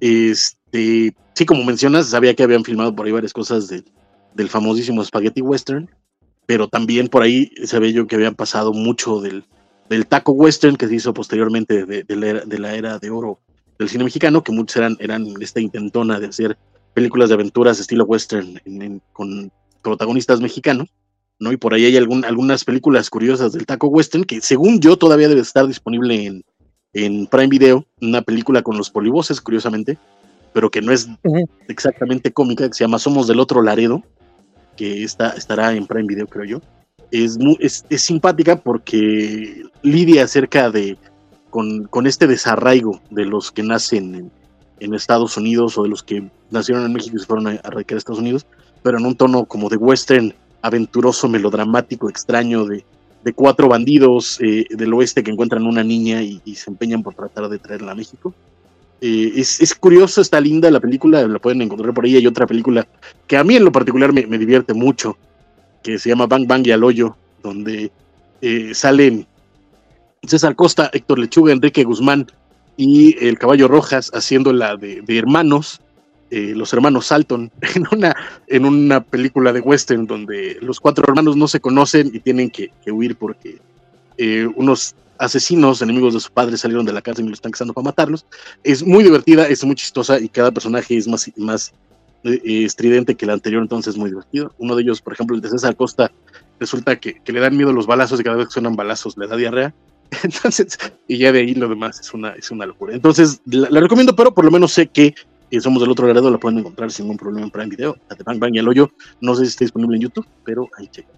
Este, 0.00 0.59
sí, 0.72 1.46
como 1.46 1.64
mencionas, 1.64 2.08
sabía 2.08 2.34
que 2.34 2.42
habían 2.42 2.64
filmado 2.64 2.94
por 2.94 3.06
ahí 3.06 3.12
varias 3.12 3.32
cosas 3.32 3.68
del 3.68 4.48
famosísimo 4.48 5.04
Spaghetti 5.04 5.40
Western, 5.40 5.88
pero 6.46 6.68
también 6.68 7.08
por 7.08 7.22
ahí 7.22 7.52
sabía 7.64 7.90
yo 7.90 8.06
que 8.06 8.16
habían 8.16 8.34
pasado 8.34 8.72
mucho 8.72 9.20
del, 9.20 9.44
taco 10.08 10.32
western 10.32 10.76
que 10.76 10.88
se 10.88 10.96
hizo 10.96 11.14
posteriormente 11.14 11.84
de, 11.84 12.58
la, 12.58 12.74
era, 12.74 12.98
de 12.98 13.10
oro 13.10 13.40
del 13.78 13.88
cine 13.88 14.04
mexicano, 14.04 14.42
que 14.42 14.52
muchos 14.52 14.76
eran, 14.76 14.96
eran 15.00 15.26
esta 15.40 15.60
intentona 15.60 16.20
de 16.20 16.26
hacer 16.26 16.58
películas 16.94 17.28
de 17.28 17.36
aventuras 17.36 17.78
estilo 17.78 18.04
western 18.04 18.60
con 19.12 19.52
protagonistas 19.82 20.40
mexicanos, 20.40 20.88
¿no? 21.38 21.52
Y 21.52 21.56
por 21.56 21.72
ahí 21.72 21.86
hay 21.86 21.96
algunas 21.96 22.64
películas 22.64 23.10
curiosas 23.10 23.52
del 23.52 23.66
taco 23.66 23.86
western 23.86 24.24
que 24.24 24.40
según 24.40 24.80
yo 24.80 24.96
todavía 24.96 25.28
debe 25.28 25.40
estar 25.40 25.66
disponible 25.66 26.26
en, 26.26 26.44
en 26.92 27.26
Prime 27.26 27.48
Video, 27.48 27.86
una 28.00 28.22
película 28.22 28.62
con 28.62 28.76
los 28.76 28.90
polivoces, 28.90 29.40
curiosamente, 29.40 29.98
pero 30.52 30.70
que 30.70 30.82
no 30.82 30.92
es 30.92 31.08
exactamente 31.68 32.32
cómica, 32.32 32.66
que 32.68 32.74
se 32.74 32.84
llama 32.84 32.98
Somos 32.98 33.26
del 33.26 33.40
Otro 33.40 33.62
Laredo, 33.62 34.02
que 34.76 35.04
está, 35.04 35.30
estará 35.30 35.72
en 35.72 35.86
Prime 35.86 36.06
Video, 36.06 36.26
creo 36.26 36.44
yo. 36.44 36.60
Es, 37.10 37.38
es, 37.58 38.02
simpática 38.02 38.56
porque 38.56 39.64
lidia 39.82 40.24
acerca 40.24 40.70
de, 40.70 40.96
con, 41.50 41.84
con, 41.84 42.06
este 42.06 42.26
desarraigo 42.28 43.00
de 43.10 43.24
los 43.24 43.50
que 43.50 43.64
nacen 43.64 44.14
en, 44.14 44.32
en, 44.78 44.94
Estados 44.94 45.36
Unidos 45.36 45.76
o 45.76 45.82
de 45.82 45.88
los 45.88 46.04
que 46.04 46.30
nacieron 46.50 46.84
en 46.84 46.92
México 46.92 47.16
y 47.16 47.20
se 47.20 47.26
fueron 47.26 47.48
a, 47.48 47.50
a 47.50 47.70
a 47.76 47.96
Estados 47.96 48.20
Unidos, 48.20 48.46
pero 48.82 48.98
en 48.98 49.06
un 49.06 49.16
tono 49.16 49.44
como 49.44 49.68
de 49.68 49.76
western 49.76 50.32
aventuroso, 50.62 51.28
melodramático, 51.28 52.08
extraño, 52.08 52.64
de, 52.64 52.84
de 53.24 53.32
cuatro 53.32 53.68
bandidos 53.68 54.38
eh, 54.40 54.66
del 54.70 54.94
oeste 54.94 55.22
que 55.22 55.30
encuentran 55.30 55.66
una 55.66 55.84
niña 55.84 56.22
y, 56.22 56.40
se 56.54 56.70
empeñan 56.70 57.02
por 57.02 57.14
tratar 57.14 57.48
de 57.48 57.58
traerla 57.58 57.92
a 57.92 57.94
México. 57.94 58.34
Eh, 59.00 59.32
es, 59.36 59.74
curioso, 59.74 60.20
está 60.20 60.40
linda 60.40 60.70
la 60.70 60.80
película, 60.80 61.26
la 61.26 61.38
pueden 61.38 61.62
encontrar 61.62 61.94
por 61.94 62.04
ahí. 62.04 62.16
Hay 62.16 62.26
otra 62.26 62.46
película 62.46 62.86
que 63.26 63.36
a 63.36 63.44
mí 63.44 63.56
en 63.56 63.64
lo 63.64 63.72
particular 63.72 64.12
me, 64.12 64.38
divierte 64.38 64.74
mucho, 64.74 65.16
que 65.82 65.98
se 65.98 66.10
llama 66.10 66.26
Bang 66.26 66.46
Bang 66.46 66.66
y 66.66 66.72
al 66.72 66.84
Hoyo, 66.84 67.16
donde 67.42 67.90
eh, 68.42 68.74
salen 68.74 69.26
César 70.26 70.54
Costa, 70.54 70.90
Héctor 70.92 71.18
Lechuga, 71.18 71.52
Enrique 71.52 71.84
Guzmán 71.84 72.26
y 72.76 73.16
el 73.26 73.38
Caballo 73.38 73.68
Rojas 73.68 74.10
haciéndola 74.12 74.76
de, 74.76 75.00
de 75.02 75.18
hermanos 75.18 75.80
eh, 76.32 76.54
los 76.54 76.72
hermanos 76.72 77.06
Salton 77.06 77.50
en 77.74 77.84
una, 77.90 78.16
en 78.46 78.64
una 78.64 79.00
película 79.00 79.52
de 79.52 79.60
western 79.60 80.06
donde 80.06 80.58
los 80.60 80.78
cuatro 80.78 81.04
hermanos 81.08 81.36
no 81.36 81.48
se 81.48 81.58
conocen 81.58 82.12
y 82.14 82.20
tienen 82.20 82.50
que, 82.50 82.70
huir 82.86 83.16
porque 83.16 83.58
unos 84.54 84.94
asesinos, 85.20 85.82
enemigos 85.82 86.14
de 86.14 86.20
su 86.20 86.32
padre, 86.32 86.56
salieron 86.56 86.86
de 86.86 86.92
la 86.92 87.02
cárcel 87.02 87.26
y 87.26 87.28
lo 87.28 87.34
están 87.34 87.52
cazando 87.52 87.74
para 87.74 87.84
matarlos. 87.84 88.26
Es 88.64 88.84
muy 88.84 89.04
divertida, 89.04 89.46
es 89.46 89.62
muy 89.64 89.76
chistosa 89.76 90.18
y 90.18 90.28
cada 90.28 90.50
personaje 90.50 90.96
es 90.96 91.06
más, 91.06 91.30
más 91.36 91.72
estridente 92.24 93.14
que 93.14 93.26
el 93.26 93.30
anterior, 93.30 93.62
entonces 93.62 93.94
es 93.94 93.98
muy 93.98 94.10
divertido. 94.10 94.52
Uno 94.58 94.74
de 94.74 94.82
ellos, 94.82 95.00
por 95.00 95.12
ejemplo, 95.12 95.36
el 95.36 95.42
de 95.42 95.50
César 95.50 95.76
Costa, 95.76 96.10
resulta 96.58 96.98
que, 96.98 97.20
le 97.24 97.40
dan 97.40 97.56
miedo 97.56 97.72
los 97.72 97.86
balazos 97.86 98.18
y 98.18 98.24
cada 98.24 98.36
vez 98.36 98.48
que 98.48 98.52
suenan 98.52 98.76
balazos 98.76 99.16
le 99.18 99.26
da 99.26 99.36
diarrea. 99.36 99.74
Entonces, 100.24 100.76
y 101.06 101.18
ya 101.18 101.32
de 101.32 101.40
ahí 101.40 101.54
lo 101.54 101.68
demás 101.68 102.00
es 102.00 102.12
una, 102.14 102.30
es 102.30 102.50
una 102.50 102.66
locura. 102.66 102.94
Entonces, 102.94 103.40
la, 103.44 103.80
recomiendo, 103.80 104.16
pero 104.16 104.34
por 104.34 104.44
lo 104.44 104.50
menos 104.50 104.72
sé 104.72 104.86
que 104.86 105.14
eh, 105.50 105.60
somos 105.60 105.82
del 105.82 105.90
otro 105.90 106.12
lado, 106.12 106.30
la 106.30 106.38
pueden 106.38 106.58
encontrar 106.58 106.90
sin 106.90 107.04
ningún 107.04 107.18
problema 107.18 107.44
en 107.44 107.50
Prime 107.50 107.68
Video. 107.68 107.96
de 108.08 108.24
Bang 108.24 108.38
Bang 108.38 108.54
y 108.54 108.58
el 108.58 108.68
hoyo. 108.68 108.90
No 109.20 109.34
sé 109.34 109.42
si 109.42 109.48
está 109.48 109.64
disponible 109.64 109.96
en 109.96 110.02
YouTube, 110.02 110.26
pero 110.44 110.68
ahí 110.78 110.88
checa. 110.88 111.08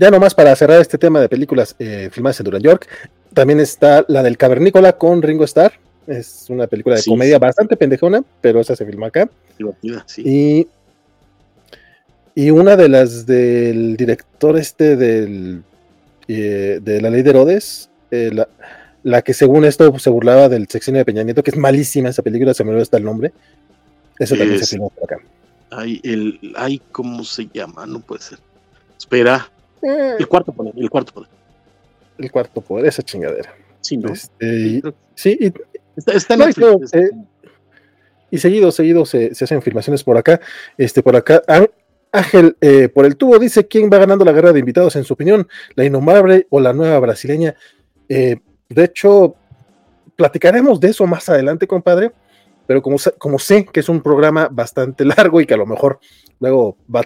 Ya 0.00 0.10
nomás 0.10 0.34
para 0.34 0.56
cerrar 0.56 0.80
este 0.80 0.96
tema 0.96 1.20
de 1.20 1.28
películas 1.28 1.76
eh, 1.78 2.08
filmadas 2.10 2.40
en 2.40 2.44
Nueva 2.44 2.58
York, 2.58 2.88
también 3.34 3.60
está 3.60 4.02
la 4.08 4.22
del 4.22 4.38
Cavernícola 4.38 4.94
con 4.94 5.20
Ringo 5.20 5.44
Starr. 5.44 5.72
Es 6.06 6.46
una 6.48 6.66
película 6.66 6.96
de 6.96 7.04
comedia 7.04 7.38
bastante 7.38 7.76
pendejona, 7.76 8.24
pero 8.40 8.60
esa 8.60 8.74
se 8.74 8.86
filma 8.86 9.08
acá. 9.08 9.28
sí. 10.06 10.22
Y 10.24 10.66
y 12.34 12.50
una 12.50 12.76
de 12.76 12.88
las 12.88 13.26
del 13.26 13.96
director 13.98 14.56
este 14.56 14.96
del, 14.96 15.62
eh, 16.28 16.78
de 16.80 17.00
la 17.02 17.10
ley 17.10 17.20
de 17.20 17.30
Herodes, 17.30 17.90
eh, 18.10 18.30
la, 19.02 19.22
que 19.22 19.34
según 19.34 19.66
esto 19.66 19.98
se 19.98 20.08
burlaba 20.08 20.48
del 20.48 20.66
sexenio 20.66 21.00
de 21.00 21.04
Peña 21.04 21.22
Nieto, 21.22 21.42
que 21.42 21.50
es 21.50 21.56
malísima 21.58 22.08
esa 22.08 22.22
película, 22.22 22.54
se 22.54 22.64
me 22.64 22.70
olvidó 22.70 22.82
hasta 22.82 22.96
el 22.96 23.04
nombre. 23.04 23.32
Eso 24.18 24.36
también 24.36 24.58
se 24.58 24.66
filmó 24.66 24.88
por 24.88 25.04
acá. 25.04 25.22
Ay, 25.70 26.00
el, 26.02 26.54
ay, 26.56 26.80
¿cómo 26.92 27.24
se 27.24 27.46
llama? 27.52 27.84
No 27.84 28.00
puede 28.00 28.22
ser. 28.22 28.38
Espera. 28.96 29.50
Eh. 29.82 30.16
el 30.18 30.28
cuarto 30.28 30.52
poder, 30.52 30.74
el 30.76 30.90
cuarto 30.90 31.12
poder. 31.12 31.30
El 32.18 32.30
cuarto 32.30 32.60
poder, 32.60 32.86
esa 32.86 33.02
chingadera. 33.02 33.54
Sí, 33.80 33.96
¿no? 33.96 34.12
Este, 34.12 34.82
sí, 35.14 35.38
y, 35.40 35.52
está, 35.96 36.34
en 36.34 36.50
y 38.30 38.38
seguido, 38.38 38.70
seguido 38.70 39.04
se, 39.04 39.34
se, 39.34 39.44
hacen 39.44 39.62
filmaciones 39.62 40.04
por 40.04 40.16
acá. 40.16 40.40
Este, 40.76 41.02
por 41.02 41.16
acá 41.16 41.42
Ángel 42.12 42.56
eh, 42.60 42.88
por 42.88 43.06
el 43.06 43.16
tubo 43.16 43.38
dice 43.38 43.66
quién 43.66 43.90
va 43.92 43.98
ganando 43.98 44.24
la 44.24 44.32
guerra 44.32 44.52
de 44.52 44.60
invitados 44.60 44.96
en 44.96 45.04
su 45.04 45.14
opinión, 45.14 45.48
la 45.74 45.84
innombrable 45.84 46.46
o 46.50 46.60
la 46.60 46.72
nueva 46.72 46.98
brasileña. 46.98 47.54
Eh, 48.08 48.36
de 48.68 48.84
hecho, 48.84 49.36
platicaremos 50.16 50.80
de 50.80 50.88
eso 50.88 51.06
más 51.06 51.28
adelante, 51.28 51.66
compadre, 51.66 52.12
pero 52.66 52.82
como, 52.82 52.96
como 53.18 53.38
sé 53.38 53.64
que 53.64 53.80
es 53.80 53.88
un 53.88 54.02
programa 54.02 54.48
bastante 54.50 55.04
largo 55.16 55.40
y 55.40 55.46
que 55.46 55.54
a 55.54 55.58
lo 55.58 55.66
mejor 55.66 56.00
luego 56.38 56.76
va... 56.94 57.02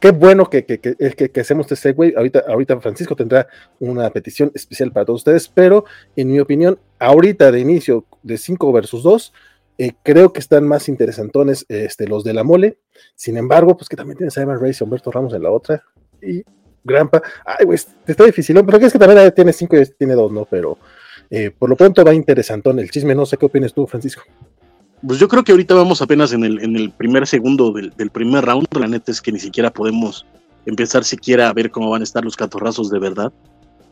Qué 0.00 0.10
bueno 0.10 0.48
que, 0.50 0.64
que, 0.64 0.78
que, 0.78 1.30
que 1.30 1.40
hacemos 1.40 1.64
este 1.66 1.76
segue. 1.76 2.14
Ahorita, 2.16 2.44
ahorita 2.46 2.80
Francisco 2.80 3.16
tendrá 3.16 3.46
una 3.80 4.10
petición 4.10 4.52
especial 4.54 4.92
para 4.92 5.06
todos 5.06 5.20
ustedes, 5.20 5.48
pero 5.48 5.84
en 6.16 6.28
mi 6.28 6.38
opinión, 6.38 6.78
ahorita 6.98 7.50
de 7.50 7.60
inicio 7.60 8.04
de 8.22 8.36
5 8.36 8.72
versus 8.72 9.02
2, 9.02 9.32
eh, 9.78 9.92
creo 10.02 10.32
que 10.32 10.40
están 10.40 10.66
más 10.66 10.88
interesantones 10.88 11.66
este, 11.68 12.06
los 12.06 12.24
de 12.24 12.34
la 12.34 12.44
mole. 12.44 12.78
Sin 13.14 13.36
embargo, 13.36 13.76
pues 13.76 13.88
que 13.88 13.96
también 13.96 14.16
tienes 14.16 14.36
a 14.38 14.42
Evan 14.42 14.60
Reyes 14.60 14.80
y 14.80 14.84
Humberto 14.84 15.10
Ramos 15.10 15.34
en 15.34 15.42
la 15.42 15.50
otra. 15.50 15.82
Y 16.22 16.42
Grampa. 16.84 17.22
Ay, 17.44 17.66
güey, 17.66 17.78
está 18.06 18.24
difícil. 18.24 18.56
Pero 18.64 18.78
es 18.78 18.92
que 18.92 18.98
también 18.98 19.32
tiene 19.34 19.52
cinco 19.52 19.76
y 19.76 19.84
tiene 19.98 20.14
dos, 20.14 20.32
¿no? 20.32 20.46
Pero 20.46 20.78
eh, 21.28 21.50
por 21.50 21.68
lo 21.68 21.76
pronto 21.76 22.04
va 22.04 22.14
interesantón 22.14 22.78
el 22.78 22.90
chisme. 22.90 23.14
No 23.14 23.26
sé 23.26 23.36
qué 23.36 23.46
opinas 23.46 23.74
tú, 23.74 23.86
Francisco. 23.86 24.22
Pues 25.06 25.20
yo 25.20 25.28
creo 25.28 25.44
que 25.44 25.52
ahorita 25.52 25.74
vamos 25.74 26.02
apenas 26.02 26.32
en 26.32 26.44
el, 26.44 26.58
en 26.60 26.74
el 26.74 26.90
primer 26.90 27.26
segundo 27.26 27.72
del, 27.72 28.10
primer 28.10 28.44
round. 28.44 28.66
La 28.78 28.88
neta 28.88 29.12
es 29.12 29.20
que 29.20 29.30
ni 29.30 29.38
siquiera 29.38 29.70
podemos 29.70 30.26
empezar 30.64 31.04
siquiera 31.04 31.48
a 31.48 31.52
ver 31.52 31.70
cómo 31.70 31.90
van 31.90 32.00
a 32.00 32.04
estar 32.04 32.24
los 32.24 32.36
catorrazos 32.36 32.90
de 32.90 32.98
verdad. 32.98 33.32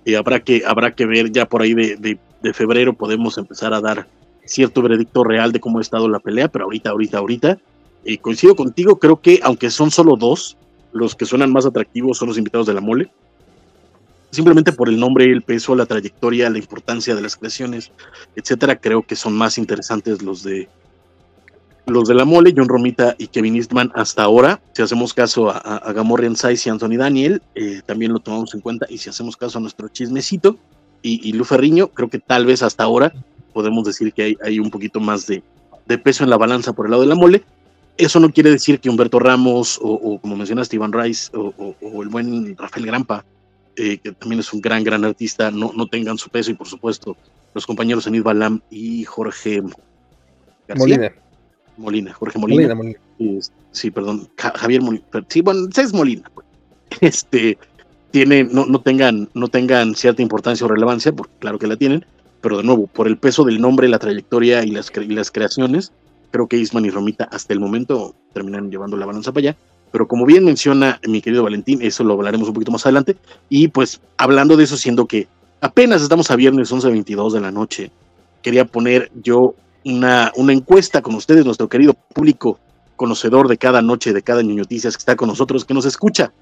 Y 0.04 0.14
habrá 0.14 0.40
que, 0.40 0.62
habrá 0.66 0.94
que 0.94 1.06
ver 1.06 1.30
ya 1.30 1.46
por 1.46 1.62
ahí 1.62 1.72
de, 1.74 2.18
de 2.42 2.52
febrero 2.52 2.92
podemos 2.94 3.38
empezar 3.38 3.72
a 3.72 3.80
dar 3.80 4.06
cierto 4.44 4.82
veredicto 4.82 5.24
real 5.24 5.52
de 5.52 5.60
cómo 5.60 5.78
ha 5.78 5.82
estado 5.82 6.08
la 6.08 6.18
pelea, 6.18 6.48
pero 6.48 6.64
ahorita, 6.64 6.90
ahorita, 6.90 7.18
ahorita, 7.18 7.58
eh, 8.04 8.18
coincido 8.18 8.54
contigo, 8.54 8.98
creo 8.98 9.20
que 9.20 9.40
aunque 9.42 9.70
son 9.70 9.90
solo 9.90 10.16
dos, 10.16 10.56
los 10.92 11.14
que 11.14 11.24
suenan 11.24 11.52
más 11.52 11.64
atractivos 11.64 12.18
son 12.18 12.28
los 12.28 12.38
invitados 12.38 12.66
de 12.66 12.74
la 12.74 12.80
mole. 12.80 13.10
Simplemente 14.30 14.72
por 14.72 14.88
el 14.88 14.98
nombre, 14.98 15.24
el 15.24 15.42
peso, 15.42 15.74
la 15.76 15.86
trayectoria, 15.86 16.50
la 16.50 16.58
importancia 16.58 17.14
de 17.14 17.22
las 17.22 17.36
creaciones, 17.36 17.92
etcétera, 18.34 18.76
creo 18.76 19.02
que 19.02 19.16
son 19.16 19.32
más 19.32 19.58
interesantes 19.58 20.20
los 20.20 20.42
de 20.42 20.68
los 21.86 22.08
de 22.08 22.14
la 22.14 22.24
mole, 22.24 22.54
John 22.56 22.68
Romita 22.68 23.14
y 23.18 23.26
Kevin 23.26 23.56
Eastman 23.56 23.92
hasta 23.94 24.22
ahora. 24.22 24.60
Si 24.72 24.82
hacemos 24.82 25.12
caso 25.12 25.50
a, 25.50 25.58
a, 25.58 25.92
Gamorrean 25.92 26.36
Size 26.36 26.68
y 26.68 26.70
Anthony 26.70 26.96
Daniel, 26.96 27.42
eh, 27.54 27.82
también 27.84 28.12
lo 28.12 28.20
tomamos 28.20 28.54
en 28.54 28.60
cuenta. 28.60 28.86
Y 28.88 28.98
si 28.98 29.10
hacemos 29.10 29.36
caso 29.36 29.58
a 29.58 29.60
nuestro 29.60 29.88
chismecito 29.88 30.56
y, 31.02 31.28
y 31.28 31.38
creo 31.88 32.08
que 32.08 32.18
tal 32.18 32.46
vez 32.46 32.62
hasta 32.62 32.84
ahora 32.84 33.12
podemos 33.52 33.84
decir 33.84 34.12
que 34.12 34.36
hay, 34.42 34.58
un 34.58 34.70
poquito 34.70 35.00
más 35.00 35.26
de, 35.26 35.42
peso 35.98 36.24
en 36.24 36.30
la 36.30 36.38
balanza 36.38 36.72
por 36.72 36.86
el 36.86 36.90
lado 36.90 37.02
de 37.02 37.08
la 37.08 37.14
mole. 37.14 37.44
Eso 37.96 38.18
no 38.18 38.32
quiere 38.32 38.50
decir 38.50 38.80
que 38.80 38.88
Humberto 38.88 39.20
Ramos 39.20 39.78
o, 39.80 40.18
como 40.20 40.36
mencionaste, 40.36 40.76
Iván 40.76 40.92
Rice 40.92 41.30
o, 41.34 42.02
el 42.02 42.08
buen 42.08 42.56
Rafael 42.56 42.86
Grampa, 42.86 43.24
eh, 43.76 43.98
que 43.98 44.12
también 44.12 44.40
es 44.40 44.52
un 44.52 44.60
gran, 44.60 44.82
gran 44.82 45.04
artista, 45.04 45.50
no, 45.50 45.86
tengan 45.86 46.18
su 46.18 46.30
peso 46.30 46.50
y 46.50 46.54
por 46.54 46.66
supuesto 46.66 47.16
los 47.54 47.66
compañeros 47.66 48.06
Enid 48.06 48.22
Balam 48.22 48.60
y 48.70 49.04
Jorge 49.04 49.62
Molina. 50.74 51.12
Molina, 51.76 52.12
Jorge 52.12 52.38
Molina. 52.38 52.74
sí, 53.72 53.90
perdón, 53.90 54.28
Javier 54.36 54.82
Molina. 54.82 55.04
Sí, 55.28 55.40
bueno, 55.40 55.68
es 55.74 55.92
Molina. 55.92 56.30
Pues. 56.34 56.44
Este, 57.00 57.58
tiene, 58.12 58.44
no, 58.44 58.66
no, 58.66 58.80
tengan, 58.80 59.28
no 59.34 59.48
tengan 59.48 59.96
cierta 59.96 60.22
importancia 60.22 60.64
o 60.64 60.68
relevancia, 60.68 61.12
porque 61.12 61.32
claro 61.40 61.58
que 61.58 61.66
la 61.66 61.76
tienen, 61.76 62.04
pero 62.40 62.58
de 62.58 62.62
nuevo, 62.62 62.86
por 62.86 63.08
el 63.08 63.16
peso 63.16 63.42
del 63.42 63.60
nombre, 63.60 63.88
la 63.88 63.98
trayectoria 63.98 64.64
y 64.64 64.70
las, 64.70 64.92
las 65.08 65.30
creaciones, 65.32 65.92
creo 66.30 66.46
que 66.46 66.56
Isman 66.56 66.84
y 66.84 66.90
Romita 66.90 67.24
hasta 67.24 67.52
el 67.52 67.60
momento 67.60 68.14
terminan 68.32 68.70
llevando 68.70 68.96
la 68.96 69.06
balanza 69.06 69.32
para 69.32 69.48
allá. 69.48 69.56
Pero 69.90 70.08
como 70.08 70.26
bien 70.26 70.44
menciona 70.44 71.00
mi 71.08 71.22
querido 71.22 71.44
Valentín, 71.44 71.80
eso 71.80 72.04
lo 72.04 72.14
hablaremos 72.14 72.48
un 72.48 72.54
poquito 72.54 72.72
más 72.72 72.84
adelante. 72.84 73.16
Y 73.48 73.68
pues 73.68 74.00
hablando 74.16 74.56
de 74.56 74.64
eso, 74.64 74.76
siendo 74.76 75.06
que 75.06 75.28
apenas 75.60 76.02
estamos 76.02 76.30
a 76.30 76.36
viernes 76.36 76.72
11.22 76.72 77.32
de 77.32 77.40
la 77.40 77.50
noche, 77.50 77.90
quería 78.42 78.64
poner 78.64 79.10
yo 79.22 79.54
una, 79.84 80.32
una 80.36 80.52
encuesta 80.52 81.02
con 81.02 81.14
ustedes, 81.14 81.44
nuestro 81.44 81.68
querido 81.68 81.94
público 81.94 82.58
conocedor 82.96 83.48
de 83.48 83.58
cada 83.58 83.82
noche, 83.82 84.12
de 84.12 84.22
cada 84.22 84.42
noticias 84.42 84.96
que 84.96 85.00
está 85.00 85.16
con 85.16 85.28
nosotros, 85.28 85.64
que 85.64 85.74
nos 85.74 85.84
escucha 85.84 86.32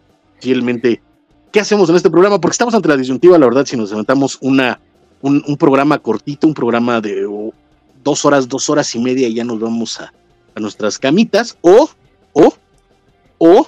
fielmente. 0.41 1.03
¿Qué 1.51 1.61
hacemos 1.61 1.89
en 1.91 1.97
este 1.97 2.11
programa? 2.11 2.41
Porque 2.41 2.53
estamos 2.53 2.75
ante 2.75 2.89
la 2.89 2.97
disyuntiva, 2.97 3.39
la 3.39 3.47
verdad, 3.47 3.67
si 3.67 3.77
nos 3.77 3.91
levantamos 3.91 4.39
una 4.41 4.79
un, 5.23 5.57
programa 5.57 5.99
cortito, 5.99 6.47
un 6.47 6.55
programa 6.55 7.01
de 7.01 7.27
dos 8.03 8.25
horas, 8.25 8.49
dos 8.49 8.69
horas 8.69 8.95
y 8.95 8.99
media 8.99 9.29
y 9.29 9.35
ya 9.35 9.45
nos 9.45 9.61
vamos 9.61 10.01
a, 10.01 10.13
nuestras 10.61 10.99
camitas, 10.99 11.57
o, 11.63 11.89
o, 12.35 12.53
o 13.39 13.67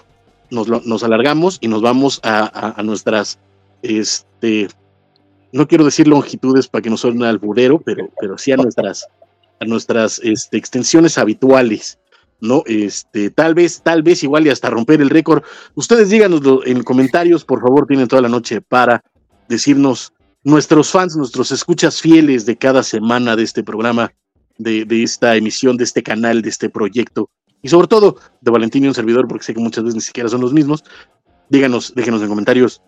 nos, 0.51 1.03
alargamos 1.03 1.57
y 1.63 1.69
nos 1.69 1.81
vamos 1.81 2.21
a, 2.23 2.83
nuestras, 2.85 3.39
este, 3.83 4.69
no 5.53 5.67
quiero 5.67 5.85
decir 5.85 6.07
longitudes 6.07 6.69
para 6.69 6.83
que 6.83 6.91
no 6.91 6.99
suene 6.99 7.27
alburero, 7.27 7.79
pero, 7.79 8.11
pero 8.21 8.37
sí 8.37 8.53
a 8.53 8.57
nuestras, 8.57 9.07
a 9.65 9.69
nuestras 9.69 10.21
este, 10.23 10.57
extensiones 10.57 11.19
habituales. 11.19 11.99
¿no? 12.41 12.63
Este, 12.67 13.31
tal 13.31 13.55
vez, 13.55 13.81
tal 13.83 14.03
vez 14.03 14.23
igual 14.23 14.47
y 14.47 14.51
hasta 14.51 14.71
romper 14.71 15.01
el 15.01 15.11
récord. 15.11 15.43
Ustedes 15.75 16.11
díganoslo 16.11 16.65
en 16.67 16.83
comentarios, 16.83 17.45
por 17.45 17.61
favor, 17.61 17.87
tienen 17.87 18.09
toda 18.09 18.23
la 18.23 18.29
noche 18.29 18.61
para 18.61 19.03
decirnos 19.49 20.13
nuestros 20.43 20.91
fans, 20.91 21.17
nuestros 21.17 21.51
escuchas 21.53 22.01
fieles 22.01 22.45
de 22.45 22.57
cada 22.57 22.83
semana 22.83 23.35
de 23.35 23.43
este 23.43 23.65
programa, 23.65 24.13
de, 24.59 24.87
esta 25.03 25.37
emisión, 25.37 25.77
de 25.77 25.85
este 25.85 26.03
canal, 26.03 26.43
de 26.43 26.51
este 26.51 26.69
proyecto, 26.69 27.31
y 27.63 27.69
sobre 27.69 27.89
todo 27.89 28.19
de 28.43 28.51
Valentín 28.51 28.85
y 28.85 28.89
un 28.89 28.95
servidor, 28.95 29.27
porque 29.27 29.45
sé 29.45 29.55
que 29.55 29.61
muchas 29.61 29.85
veces 29.85 29.95
ni 29.95 30.03
siquiera 30.03 30.29
son 30.29 30.43
los 30.43 30.53
mismos. 30.53 30.85
Díganos, 31.49 31.95
déjenos 31.95 32.23
en 32.23 32.29
comentarios 32.29 32.83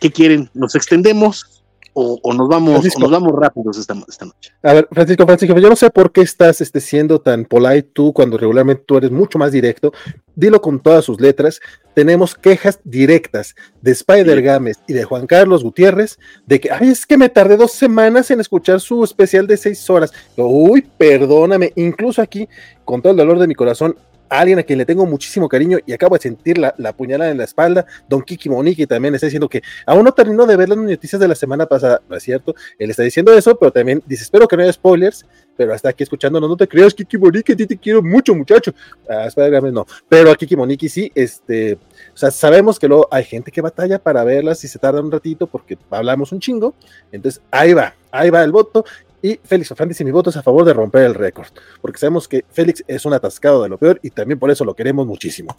qué 0.00 0.10
quieren, 0.10 0.50
nos 0.54 0.74
extendemos, 0.74 1.63
o, 1.94 2.34
nos 2.34 2.48
vamos 2.48 2.84
nos 2.98 3.10
vamos 3.10 3.32
rápidos 3.32 3.78
esta, 3.78 3.94
noche. 3.94 4.52
A 4.62 4.72
ver, 4.72 4.88
Francisco, 4.90 5.24
Francisco, 5.24 5.58
yo 5.58 5.68
no 5.68 5.76
sé 5.76 5.90
por 5.90 6.10
qué 6.10 6.22
estás 6.22 6.60
este, 6.60 6.80
siendo 6.80 7.20
tan 7.20 7.44
polite 7.44 7.88
tú 7.92 8.12
cuando 8.12 8.36
regularmente 8.36 8.82
tú 8.84 8.96
eres 8.96 9.12
mucho 9.12 9.38
más 9.38 9.52
directo. 9.52 9.92
Dilo 10.34 10.60
con 10.60 10.80
todas 10.80 11.04
sus 11.04 11.20
letras. 11.20 11.60
Tenemos 11.94 12.34
quejas 12.34 12.80
directas 12.82 13.54
de 13.80 13.92
Spider 13.92 14.42
Games 14.42 14.80
y 14.88 14.92
de 14.92 15.04
Juan 15.04 15.28
Carlos 15.28 15.62
Gutiérrez 15.62 16.18
de 16.46 16.58
que, 16.58 16.70
ay, 16.72 16.88
es 16.88 17.06
que 17.06 17.16
me 17.16 17.28
tardé 17.28 17.56
dos 17.56 17.70
semanas 17.70 18.30
en 18.32 18.40
escuchar 18.40 18.80
su 18.80 19.04
especial 19.04 19.46
de 19.46 19.56
seis 19.56 19.88
horas. 19.88 20.12
Uy, 20.36 20.84
perdóname, 20.98 21.72
incluso 21.76 22.20
aquí, 22.20 22.48
con 22.84 23.00
todo 23.00 23.12
el 23.12 23.18
dolor 23.18 23.38
de 23.38 23.46
mi 23.46 23.54
corazón, 23.54 23.96
alguien 24.28 24.58
a 24.58 24.62
quien 24.62 24.78
le 24.78 24.84
tengo 24.84 25.06
muchísimo 25.06 25.48
cariño 25.48 25.78
y 25.86 25.92
acabo 25.92 26.14
de 26.16 26.22
sentir 26.22 26.58
la, 26.58 26.74
la 26.78 26.92
puñalada 26.92 27.30
en 27.30 27.38
la 27.38 27.44
espalda, 27.44 27.86
Don 28.08 28.22
Kiki 28.22 28.48
Monique 28.48 28.86
también 28.86 29.14
está 29.14 29.26
diciendo 29.26 29.48
que 29.48 29.62
aún 29.86 30.04
no 30.04 30.12
terminó 30.12 30.46
de 30.46 30.56
ver 30.56 30.68
las 30.68 30.78
noticias 30.78 31.20
de 31.20 31.28
la 31.28 31.34
semana 31.34 31.66
pasada, 31.66 32.00
¿no 32.08 32.16
es 32.16 32.22
cierto? 32.22 32.54
Él 32.78 32.90
está 32.90 33.02
diciendo 33.02 33.32
eso, 33.32 33.56
pero 33.56 33.72
también 33.72 34.02
dice, 34.06 34.24
espero 34.24 34.48
que 34.48 34.56
no 34.56 34.62
haya 34.62 34.72
spoilers, 34.72 35.24
pero 35.56 35.72
hasta 35.72 35.88
aquí 35.88 36.02
escuchándonos, 36.02 36.48
no 36.48 36.56
te 36.56 36.66
creas, 36.66 36.94
Kiki 36.94 37.16
Monique, 37.16 37.54
ti 37.54 37.66
te 37.66 37.76
quiero 37.76 38.02
mucho, 38.02 38.34
muchacho. 38.34 38.74
Ah, 39.08 39.28
no, 39.72 39.86
pero 40.08 40.30
a 40.30 40.36
Kiki 40.36 40.56
Monique 40.56 40.88
sí, 40.88 41.10
este, 41.14 41.74
o 41.74 42.16
sea, 42.16 42.30
sabemos 42.30 42.78
que 42.78 42.88
luego 42.88 43.08
hay 43.10 43.24
gente 43.24 43.50
que 43.50 43.60
batalla 43.60 43.98
para 43.98 44.24
verlas 44.24 44.62
y 44.64 44.68
se 44.68 44.78
tarda 44.78 45.00
un 45.00 45.10
ratito 45.10 45.46
porque 45.46 45.78
hablamos 45.90 46.32
un 46.32 46.40
chingo, 46.40 46.74
entonces 47.12 47.40
ahí 47.50 47.72
va, 47.72 47.94
ahí 48.10 48.30
va 48.30 48.42
el 48.42 48.52
voto, 48.52 48.84
y 49.24 49.40
Félix 49.42 49.72
Ofran 49.72 49.88
dice: 49.88 50.04
Mi 50.04 50.10
voto 50.10 50.28
es 50.28 50.36
a 50.36 50.42
favor 50.42 50.66
de 50.66 50.74
romper 50.74 51.04
el 51.04 51.14
récord, 51.14 51.46
porque 51.80 51.98
sabemos 51.98 52.28
que 52.28 52.44
Félix 52.52 52.84
es 52.86 53.06
un 53.06 53.14
atascado 53.14 53.62
de 53.62 53.70
lo 53.70 53.78
peor 53.78 53.98
y 54.02 54.10
también 54.10 54.38
por 54.38 54.50
eso 54.50 54.66
lo 54.66 54.74
queremos 54.74 55.06
muchísimo. 55.06 55.56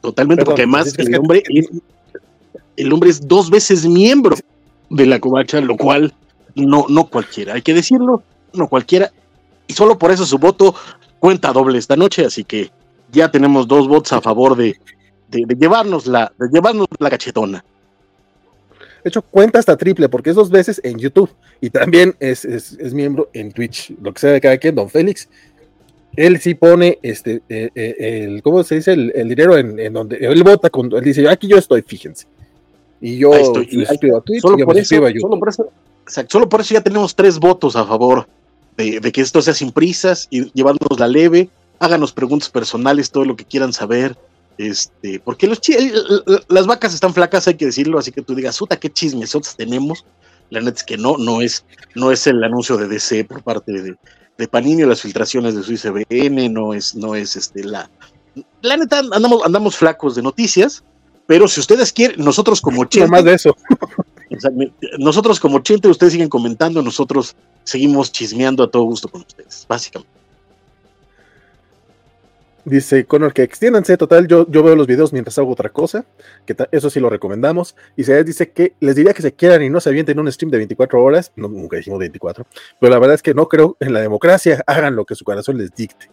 Totalmente, 0.00 0.44
porque 0.44 0.62
además 0.62 0.96
el, 0.96 1.18
hombre, 1.18 1.42
el 2.76 2.92
hombre 2.92 3.10
es 3.10 3.26
dos 3.26 3.50
veces 3.50 3.84
miembro 3.88 4.36
de 4.88 5.04
la 5.04 5.18
covacha, 5.18 5.60
lo 5.60 5.76
cual 5.76 6.14
no, 6.54 6.86
no 6.88 7.08
cualquiera, 7.08 7.54
hay 7.54 7.62
que 7.62 7.74
decirlo, 7.74 8.22
no 8.52 8.68
cualquiera, 8.68 9.10
y 9.66 9.72
solo 9.72 9.98
por 9.98 10.12
eso 10.12 10.24
su 10.24 10.38
voto 10.38 10.72
cuenta 11.18 11.52
doble 11.52 11.78
esta 11.78 11.96
noche, 11.96 12.24
así 12.24 12.44
que 12.44 12.70
ya 13.10 13.32
tenemos 13.32 13.66
dos 13.66 13.88
votos 13.88 14.12
a 14.12 14.20
favor 14.20 14.54
de, 14.54 14.78
de, 15.26 15.56
llevarnos 15.58 16.06
la, 16.06 16.32
de 16.38 16.48
llevarnos 16.52 16.86
la 17.00 17.10
cachetona. 17.10 17.64
De 19.06 19.10
hecho, 19.10 19.22
cuenta 19.22 19.60
hasta 19.60 19.76
triple, 19.76 20.08
porque 20.08 20.30
es 20.30 20.34
dos 20.34 20.50
veces 20.50 20.80
en 20.82 20.98
YouTube 20.98 21.30
y 21.60 21.70
también 21.70 22.16
es, 22.18 22.44
es, 22.44 22.92
miembro 22.92 23.30
en 23.34 23.52
Twitch. 23.52 23.94
Lo 24.02 24.12
que 24.12 24.18
sea 24.18 24.32
de 24.32 24.40
cada 24.40 24.58
quien, 24.58 24.74
don 24.74 24.90
Félix. 24.90 25.28
Él 26.16 26.40
sí 26.40 26.54
pone 26.56 26.98
este, 27.02 27.40
eh, 27.48 27.70
eh, 27.72 28.24
el, 28.24 28.42
¿cómo 28.42 28.64
se 28.64 28.74
dice? 28.74 28.94
El, 28.94 29.28
dinero 29.28 29.56
en, 29.56 29.92
donde 29.92 30.16
él 30.16 30.42
vota, 30.42 30.70
cuando 30.70 30.98
él 30.98 31.04
dice, 31.04 31.28
aquí 31.28 31.46
yo 31.46 31.56
estoy, 31.56 31.82
fíjense. 31.82 32.26
Y 33.00 33.18
yo 33.18 33.32
estoy, 33.32 33.68
y 33.70 33.84
a 33.84 34.20
Twitch 34.22 34.42
solo, 34.42 34.66
por 34.66 34.76
eso, 34.76 34.96
solo, 34.96 35.38
por 35.38 35.48
eso, 35.50 35.70
solo 36.26 36.48
por 36.48 36.60
eso 36.62 36.74
ya 36.74 36.80
tenemos 36.80 37.14
tres 37.14 37.38
votos 37.38 37.76
a 37.76 37.86
favor 37.86 38.26
de, 38.76 38.98
de 38.98 39.12
que 39.12 39.20
esto 39.20 39.40
sea 39.40 39.54
sin 39.54 39.70
prisas 39.70 40.26
y 40.30 40.50
llevándonos 40.52 40.98
la 40.98 41.06
leve. 41.06 41.48
Háganos 41.78 42.12
preguntas 42.12 42.50
personales, 42.50 43.12
todo 43.12 43.24
lo 43.24 43.36
que 43.36 43.44
quieran 43.44 43.72
saber 43.72 44.16
este, 44.58 45.20
porque 45.20 45.46
los 45.46 45.60
las 46.48 46.66
vacas 46.66 46.94
están 46.94 47.14
flacas, 47.14 47.46
hay 47.48 47.54
que 47.54 47.66
decirlo, 47.66 47.98
así 47.98 48.12
que 48.12 48.22
tú 48.22 48.34
digas, 48.34 48.58
puta, 48.58 48.78
qué 48.78 48.90
chismesotas 48.90 49.56
tenemos. 49.56 50.04
La 50.50 50.60
neta 50.60 50.78
es 50.78 50.84
que 50.84 50.96
no, 50.96 51.16
no 51.18 51.40
es, 51.42 51.64
no 51.94 52.12
es 52.12 52.26
el 52.26 52.42
anuncio 52.42 52.76
de 52.76 52.88
DC 52.88 53.24
por 53.24 53.42
parte 53.42 53.72
de, 53.72 53.96
de 54.38 54.48
Panini 54.48 54.84
o 54.84 54.86
las 54.86 55.02
filtraciones 55.02 55.54
de 55.54 55.62
su 55.62 55.72
ICBN, 55.72 56.52
no 56.52 56.72
es, 56.72 56.94
no 56.94 57.14
es 57.14 57.36
este 57.36 57.64
la. 57.64 57.90
La 58.62 58.76
neta 58.76 58.98
andamos, 58.98 59.44
andamos 59.44 59.76
flacos 59.76 60.14
de 60.14 60.22
noticias, 60.22 60.84
pero 61.26 61.48
si 61.48 61.60
ustedes 61.60 61.92
quieren, 61.92 62.24
nosotros 62.24 62.60
como 62.60 62.84
Chente. 62.84 63.10
más 63.10 63.24
de 63.24 63.34
eso. 63.34 63.56
nosotros 64.98 65.40
como 65.40 65.60
Chente, 65.60 65.88
ustedes 65.88 66.12
siguen 66.12 66.28
comentando, 66.28 66.82
nosotros 66.82 67.34
seguimos 67.64 68.12
chismeando 68.12 68.62
a 68.62 68.70
todo 68.70 68.84
gusto 68.84 69.08
con 69.08 69.22
ustedes, 69.22 69.66
básicamente. 69.68 70.15
Dice 72.66 73.06
Connor 73.06 73.32
que 73.32 73.44
extiéndanse, 73.44 73.96
total, 73.96 74.26
yo, 74.26 74.44
yo 74.50 74.64
veo 74.64 74.74
los 74.74 74.88
videos 74.88 75.12
mientras 75.12 75.38
hago 75.38 75.52
otra 75.52 75.68
cosa, 75.68 76.04
que 76.44 76.56
eso 76.72 76.90
sí 76.90 76.98
lo 76.98 77.08
recomendamos. 77.08 77.76
Y 77.94 78.02
se 78.02 78.24
dice 78.24 78.50
que 78.50 78.74
les 78.80 78.96
diría 78.96 79.14
que 79.14 79.22
se 79.22 79.34
quieran 79.34 79.62
y 79.62 79.70
no 79.70 79.80
se 79.80 79.88
avienten 79.88 80.18
un 80.18 80.30
stream 80.32 80.50
de 80.50 80.56
24 80.56 81.00
horas, 81.00 81.32
no, 81.36 81.46
nunca 81.46 81.76
dijimos 81.76 82.00
24, 82.00 82.44
pero 82.80 82.90
la 82.90 82.98
verdad 82.98 83.14
es 83.14 83.22
que 83.22 83.34
no 83.34 83.48
creo 83.48 83.76
en 83.78 83.92
la 83.92 84.00
democracia, 84.00 84.64
hagan 84.66 84.96
lo 84.96 85.04
que 85.04 85.14
su 85.14 85.24
corazón 85.24 85.58
les 85.58 85.72
dicte. 85.76 86.10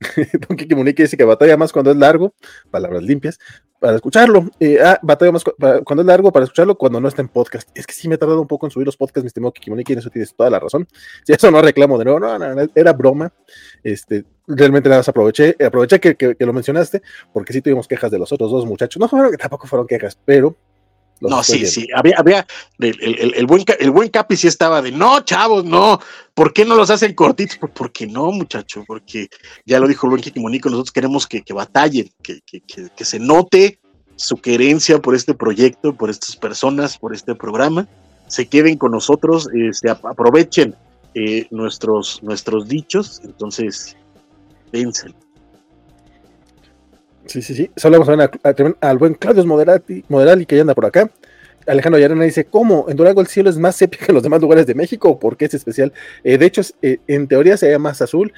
Don 0.46 0.58
Kiki 0.58 0.74
Munique 0.74 1.04
dice 1.04 1.16
que 1.16 1.24
batalla 1.24 1.56
más 1.56 1.72
cuando 1.72 1.90
es 1.90 1.96
largo, 1.96 2.34
palabras 2.70 3.02
limpias, 3.02 3.38
para 3.80 3.96
escucharlo. 3.96 4.44
Eh, 4.60 4.78
ah, 4.82 4.98
batalla 5.02 5.32
más 5.32 5.42
cuando 5.42 6.02
es 6.02 6.06
largo 6.06 6.30
para 6.32 6.44
escucharlo, 6.44 6.76
cuando 6.76 7.00
no 7.00 7.08
está 7.08 7.22
en 7.22 7.28
podcast. 7.28 7.68
Es 7.74 7.86
que 7.86 7.94
sí 7.94 8.08
me 8.08 8.16
he 8.16 8.18
tardado 8.18 8.40
un 8.40 8.46
poco 8.46 8.66
en 8.66 8.70
subir 8.70 8.86
los 8.86 8.96
podcasts, 8.96 9.24
mi 9.24 9.28
estimado 9.28 9.52
Kiki 9.52 9.70
Munique, 9.70 9.94
en 9.94 10.00
eso 10.00 10.10
tienes 10.10 10.34
toda 10.34 10.50
la 10.50 10.60
razón. 10.60 10.86
Si 11.24 11.32
eso 11.32 11.50
no 11.50 11.62
reclamo 11.62 11.98
de 11.98 12.04
nuevo, 12.04 12.20
no, 12.20 12.38
no, 12.38 12.54
no, 12.54 12.66
era 12.74 12.92
broma. 12.92 13.32
Este, 13.82 14.24
realmente 14.56 14.88
nada 14.88 15.00
más 15.00 15.08
aproveché, 15.08 15.56
aproveché 15.64 16.00
que, 16.00 16.16
que, 16.16 16.36
lo 16.38 16.52
mencionaste, 16.52 17.02
porque 17.32 17.52
sí 17.52 17.62
tuvimos 17.62 17.88
quejas 17.88 18.10
de 18.10 18.18
los 18.18 18.32
otros 18.32 18.50
dos 18.50 18.66
muchachos. 18.66 19.00
No 19.00 19.08
fueron, 19.08 19.36
tampoco 19.36 19.66
fueron 19.66 19.86
quejas, 19.86 20.18
pero 20.24 20.56
no, 21.20 21.42
sí, 21.42 21.66
sí, 21.66 21.86
había, 21.94 22.14
había 22.16 22.46
el, 22.78 23.34
el, 23.34 23.46
buen, 23.46 23.62
el 23.78 23.90
buen 23.90 24.08
Capi 24.08 24.36
sí 24.36 24.48
estaba 24.48 24.80
de, 24.80 24.90
no, 24.90 25.20
chavos, 25.20 25.64
no, 25.64 26.00
¿por 26.32 26.54
qué 26.54 26.64
no 26.64 26.74
los 26.74 26.88
hacen 26.88 27.14
cortitos? 27.14 27.58
¿Por 27.58 27.92
qué 27.92 28.06
no, 28.06 28.32
muchacho? 28.32 28.84
Porque 28.86 29.28
ya 29.66 29.78
lo 29.78 29.86
dijo 29.86 30.06
el 30.06 30.10
buen 30.12 30.22
Monico, 30.36 30.70
nosotros 30.70 30.92
queremos 30.92 31.26
que, 31.26 31.42
que 31.42 31.52
batallen, 31.52 32.10
que, 32.22 32.40
que, 32.46 32.62
que, 32.96 33.04
se 33.04 33.18
note 33.18 33.78
su 34.16 34.38
querencia 34.38 34.98
por 34.98 35.14
este 35.14 35.34
proyecto, 35.34 35.94
por 35.94 36.08
estas 36.08 36.36
personas, 36.36 36.96
por 36.96 37.14
este 37.14 37.34
programa, 37.34 37.86
se 38.26 38.46
queden 38.46 38.78
con 38.78 38.92
nosotros, 38.92 39.48
eh, 39.54 39.72
se 39.72 39.90
aprovechen 39.90 40.74
eh, 41.14 41.46
nuestros, 41.50 42.22
nuestros 42.22 42.66
dichos, 42.66 43.20
entonces, 43.24 43.96
piensen. 44.70 45.14
Sí, 47.26 47.42
sí, 47.42 47.54
sí. 47.54 47.70
Saludamos 47.76 48.08
al 48.80 48.98
buen 48.98 49.14
Claudio 49.14 49.46
Moderati, 49.46 50.04
Moderali 50.08 50.46
que 50.46 50.56
ya 50.56 50.62
anda 50.62 50.74
por 50.74 50.86
acá. 50.86 51.10
Alejandro 51.66 52.00
Yarena 52.00 52.24
dice, 52.24 52.46
¿cómo? 52.46 52.86
¿En 52.88 52.96
Durango 52.96 53.20
el 53.20 53.26
cielo 53.26 53.50
es 53.50 53.56
más 53.56 53.76
sepia 53.76 54.00
que 54.04 54.12
los 54.12 54.22
demás 54.22 54.40
lugares 54.40 54.66
de 54.66 54.74
México? 54.74 55.18
¿Por 55.18 55.36
qué 55.36 55.44
es 55.44 55.54
especial? 55.54 55.92
Eh, 56.24 56.38
de 56.38 56.46
hecho, 56.46 56.62
eh, 56.82 56.98
en 57.06 57.28
teoría 57.28 57.56
se 57.56 57.70
llama 57.70 57.90
más 57.90 58.02
azul, 58.02 58.32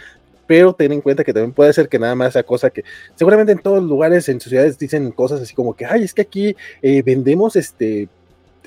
pero 0.46 0.74
ten 0.74 0.92
en 0.92 1.00
cuenta 1.00 1.24
que 1.24 1.32
también 1.32 1.52
puede 1.52 1.72
ser 1.72 1.88
que 1.88 1.98
nada 1.98 2.14
más 2.14 2.34
sea 2.34 2.42
cosa 2.42 2.68
que 2.70 2.84
seguramente 3.14 3.52
en 3.52 3.58
todos 3.58 3.80
los 3.80 3.88
lugares, 3.88 4.28
en 4.28 4.40
ciudades 4.40 4.78
dicen 4.78 5.10
cosas 5.12 5.40
así 5.40 5.54
como 5.54 5.74
que, 5.74 5.86
ay, 5.86 6.02
es 6.02 6.12
que 6.12 6.22
aquí 6.22 6.56
eh, 6.82 7.02
vendemos 7.02 7.56
este 7.56 8.08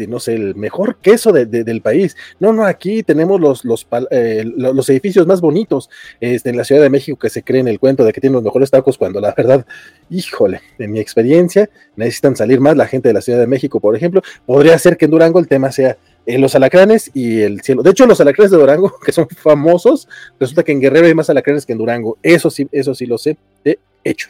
no 0.08 0.20
sé, 0.20 0.36
el 0.36 0.56
mejor 0.56 0.98
queso 0.98 1.32
del 1.32 1.82
país. 1.82 2.16
No, 2.40 2.54
no, 2.54 2.66
aquí 2.66 3.04
tenemos 3.04 3.40
los, 3.40 3.66
los, 3.66 3.88
eh, 4.12 4.44
los 4.56 4.90
edificios 4.90 5.28
más 5.28 5.42
bonitos 5.42 5.90
este, 6.20 6.50
en 6.50 6.58
la 6.58 6.64
Ciudad 6.64 6.82
de 6.82 6.90
México 6.90 7.18
que 7.18 7.30
se 7.30 7.44
cree 7.44 7.62
en 7.62 7.68
el 7.68 7.80
cuento 7.80 8.04
de 8.04 8.14
que 8.14 8.22
tienen 8.22 8.36
los 8.36 8.44
mejores 8.44 8.72
tacos, 8.72 8.98
cuando 8.98 9.20
la 9.20 9.34
verdad, 9.36 9.66
híjole, 10.10 10.62
en 10.78 10.92
mi 10.92 11.00
experiencia, 11.00 11.70
necesitan 11.96 12.36
salir 12.36 12.60
más 12.60 12.76
la 12.78 12.88
gente 12.88 13.10
de 13.10 13.14
la 13.14 13.22
Ciudad 13.22 13.40
de 13.40 13.48
México, 13.48 13.80
por 13.80 13.96
ejemplo. 13.96 14.22
Podría 14.46 14.78
ser 14.78 14.98
que 14.98 15.06
en 15.06 15.12
Durango 15.12 15.40
el 15.40 15.48
tema 15.48 15.72
sea 15.72 15.98
eh, 16.26 16.40
los 16.40 16.56
alacranes 16.56 17.12
y 17.14 17.42
el 17.42 17.62
cielo. 17.62 17.84
De 17.84 17.92
hecho, 17.92 18.06
los 18.06 18.20
alacranes 18.20 18.52
de 18.52 18.58
Durango, 18.58 18.94
que 19.06 19.12
son 19.12 19.28
famosos, 19.30 20.08
resulta 20.40 20.64
que 20.64 20.72
en 20.72 20.82
Guerrero 20.82 21.08
hay 21.08 21.14
más 21.14 21.30
alacranes 21.30 21.66
que 21.66 21.74
en 21.74 21.80
Durango. 21.80 22.18
Eso 22.24 22.50
sí, 22.50 22.68
eso 22.72 22.96
sí 22.96 23.06
lo 23.06 23.18
sé 23.18 23.38
de 23.64 23.80
hecho. 24.04 24.30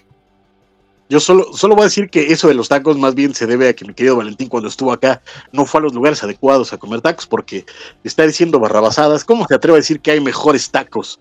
Yo 1.07 1.19
solo, 1.19 1.53
solo 1.53 1.75
voy 1.75 1.83
a 1.83 1.85
decir 1.85 2.09
que 2.09 2.31
eso 2.31 2.47
de 2.47 2.55
los 2.55 2.67
tacos 2.67 2.97
más 2.97 3.13
bien 3.13 3.35
se 3.35 3.45
debe 3.45 3.69
a 3.69 3.73
que 3.73 3.85
mi 3.85 3.93
querido 3.93 4.15
Valentín 4.15 4.49
cuando 4.49 4.69
estuvo 4.69 4.91
acá 4.91 5.21
no 5.51 5.65
fue 5.65 5.79
a 5.79 5.83
los 5.83 5.93
lugares 5.93 6.23
adecuados 6.23 6.73
a 6.73 6.77
comer 6.77 7.01
tacos 7.01 7.27
porque 7.27 7.65
está 8.03 8.25
diciendo 8.25 8.59
barrabasadas. 8.59 9.23
¿Cómo 9.23 9.45
se 9.47 9.53
atreve 9.53 9.77
a 9.77 9.81
decir 9.81 9.99
que 9.99 10.11
hay 10.11 10.19
mejores 10.19 10.71
tacos? 10.71 11.19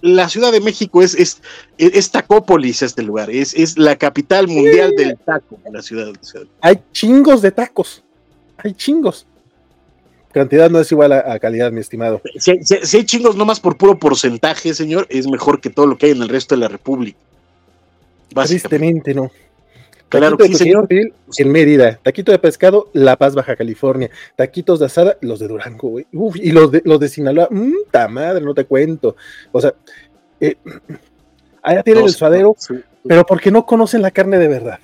La 0.00 0.28
Ciudad 0.28 0.52
de 0.52 0.60
México 0.60 1.02
es, 1.02 1.14
es, 1.14 1.40
es 1.78 2.10
tacópolis 2.10 2.82
este 2.82 3.02
lugar, 3.02 3.30
es, 3.30 3.54
es 3.54 3.78
la 3.78 3.96
capital 3.96 4.48
mundial 4.48 4.92
del 4.96 5.16
taco, 5.18 5.58
la 5.70 5.80
ciudad. 5.80 6.12
Hay 6.60 6.80
chingos 6.92 7.40
de 7.40 7.52
tacos, 7.52 8.02
hay 8.56 8.74
chingos. 8.74 9.26
Cantidad 10.32 10.70
no 10.70 10.80
es 10.80 10.90
igual 10.92 11.12
a, 11.12 11.38
calidad, 11.40 11.72
mi 11.72 11.80
estimado. 11.80 12.20
Si, 12.36 12.52
si 12.62 12.96
hay 12.96 13.04
chingos 13.04 13.34
nomás 13.34 13.58
por 13.58 13.76
puro 13.76 13.98
porcentaje, 13.98 14.74
señor, 14.74 15.06
es 15.08 15.26
mejor 15.28 15.60
que 15.60 15.70
todo 15.70 15.86
lo 15.86 15.98
que 15.98 16.06
hay 16.06 16.12
en 16.12 16.22
el 16.22 16.28
resto 16.28 16.54
de 16.54 16.60
la 16.60 16.68
República. 16.68 17.18
Tristemente 18.34 19.14
no. 19.14 19.30
Claro 20.10 20.36
que 20.36 20.48
sí, 20.48 20.54
señor. 20.56 20.88
En 20.90 21.52
Mérida, 21.52 21.98
taquito 22.02 22.32
de 22.32 22.38
pescado, 22.38 22.90
La 22.92 23.16
Paz, 23.16 23.34
Baja 23.34 23.54
California, 23.54 24.10
taquitos 24.34 24.80
de 24.80 24.86
asada, 24.86 25.16
los 25.20 25.38
de 25.38 25.46
Durango, 25.46 25.88
güey. 25.88 26.06
Uf, 26.12 26.36
y 26.36 26.50
los 26.50 26.72
de, 26.72 26.82
los 26.84 26.98
de 26.98 27.08
Sinaloa, 27.08 27.48
mmm, 27.48 27.72
ta 27.90 28.08
madre, 28.08 28.40
no 28.44 28.52
te 28.52 28.64
cuento. 28.64 29.14
O 29.52 29.60
sea, 29.60 29.72
eh, 30.40 30.56
allá 31.62 31.82
tienen 31.84 32.04
el 32.04 32.10
suadero, 32.10 32.56
pero 33.06 33.24
porque 33.24 33.52
no 33.52 33.64
conocen 33.64 34.02
la 34.02 34.10
carne 34.10 34.38
de 34.38 34.48
verdad. 34.48 34.80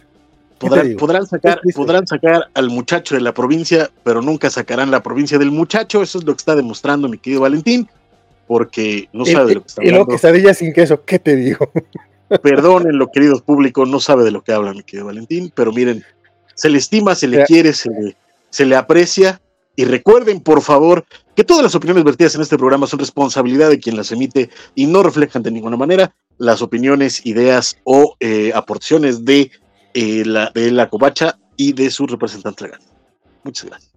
Podrán, 0.58 1.26
sacar, 1.26 1.60
podrán 1.74 2.06
sacar 2.06 2.48
al 2.54 2.70
muchacho 2.70 3.14
de 3.14 3.20
la 3.20 3.34
provincia, 3.34 3.90
pero 4.04 4.22
nunca 4.22 4.48
sacarán 4.48 4.90
la 4.90 5.02
provincia 5.02 5.38
del 5.38 5.50
muchacho. 5.50 6.02
Eso 6.02 6.18
es 6.18 6.24
lo 6.24 6.32
que 6.32 6.38
está 6.38 6.56
demostrando 6.56 7.08
mi 7.08 7.18
querido 7.18 7.42
Valentín, 7.42 7.90
porque 8.46 9.10
no 9.12 9.26
sabe 9.26 9.48
de 9.48 9.54
lo 9.56 9.60
que 9.62 9.66
está 9.66 9.82
hablando. 9.82 10.00
Y 10.00 10.04
lo 10.04 10.06
quesadilla 10.06 10.54
sin 10.54 10.72
queso, 10.72 11.04
¿qué 11.04 11.18
te 11.18 11.34
digo? 11.36 11.70
Perdónenlo, 12.42 13.10
queridos 13.12 13.42
públicos, 13.42 13.88
no 13.88 14.00
sabe 14.00 14.24
de 14.24 14.30
lo 14.30 14.42
que 14.42 14.52
habla 14.52 14.72
mi 14.72 14.82
querido 14.82 15.06
Valentín, 15.06 15.52
pero 15.54 15.72
miren, 15.72 16.04
se 16.54 16.68
le 16.68 16.78
estima, 16.78 17.14
se 17.14 17.28
le 17.28 17.44
quiere, 17.44 17.72
se 17.72 17.90
le, 17.90 18.16
se 18.50 18.64
le 18.64 18.76
aprecia. 18.76 19.40
Y 19.76 19.84
recuerden, 19.84 20.40
por 20.40 20.62
favor, 20.62 21.04
que 21.34 21.44
todas 21.44 21.62
las 21.62 21.74
opiniones 21.74 22.02
vertidas 22.02 22.34
en 22.34 22.40
este 22.40 22.56
programa 22.56 22.86
son 22.86 22.98
responsabilidad 22.98 23.68
de 23.68 23.78
quien 23.78 23.96
las 23.96 24.10
emite 24.10 24.48
y 24.74 24.86
no 24.86 25.02
reflejan 25.02 25.42
de 25.42 25.50
ninguna 25.50 25.76
manera 25.76 26.14
las 26.38 26.62
opiniones, 26.62 27.24
ideas 27.26 27.76
o 27.84 28.16
eh, 28.20 28.52
aportaciones 28.54 29.24
de, 29.24 29.50
eh, 29.94 30.24
la, 30.24 30.50
de 30.54 30.70
la 30.70 30.88
covacha 30.88 31.38
y 31.56 31.72
de 31.72 31.90
su 31.90 32.06
representante 32.06 32.64
legal. 32.64 32.80
Muchas 33.44 33.66
gracias. 33.68 33.92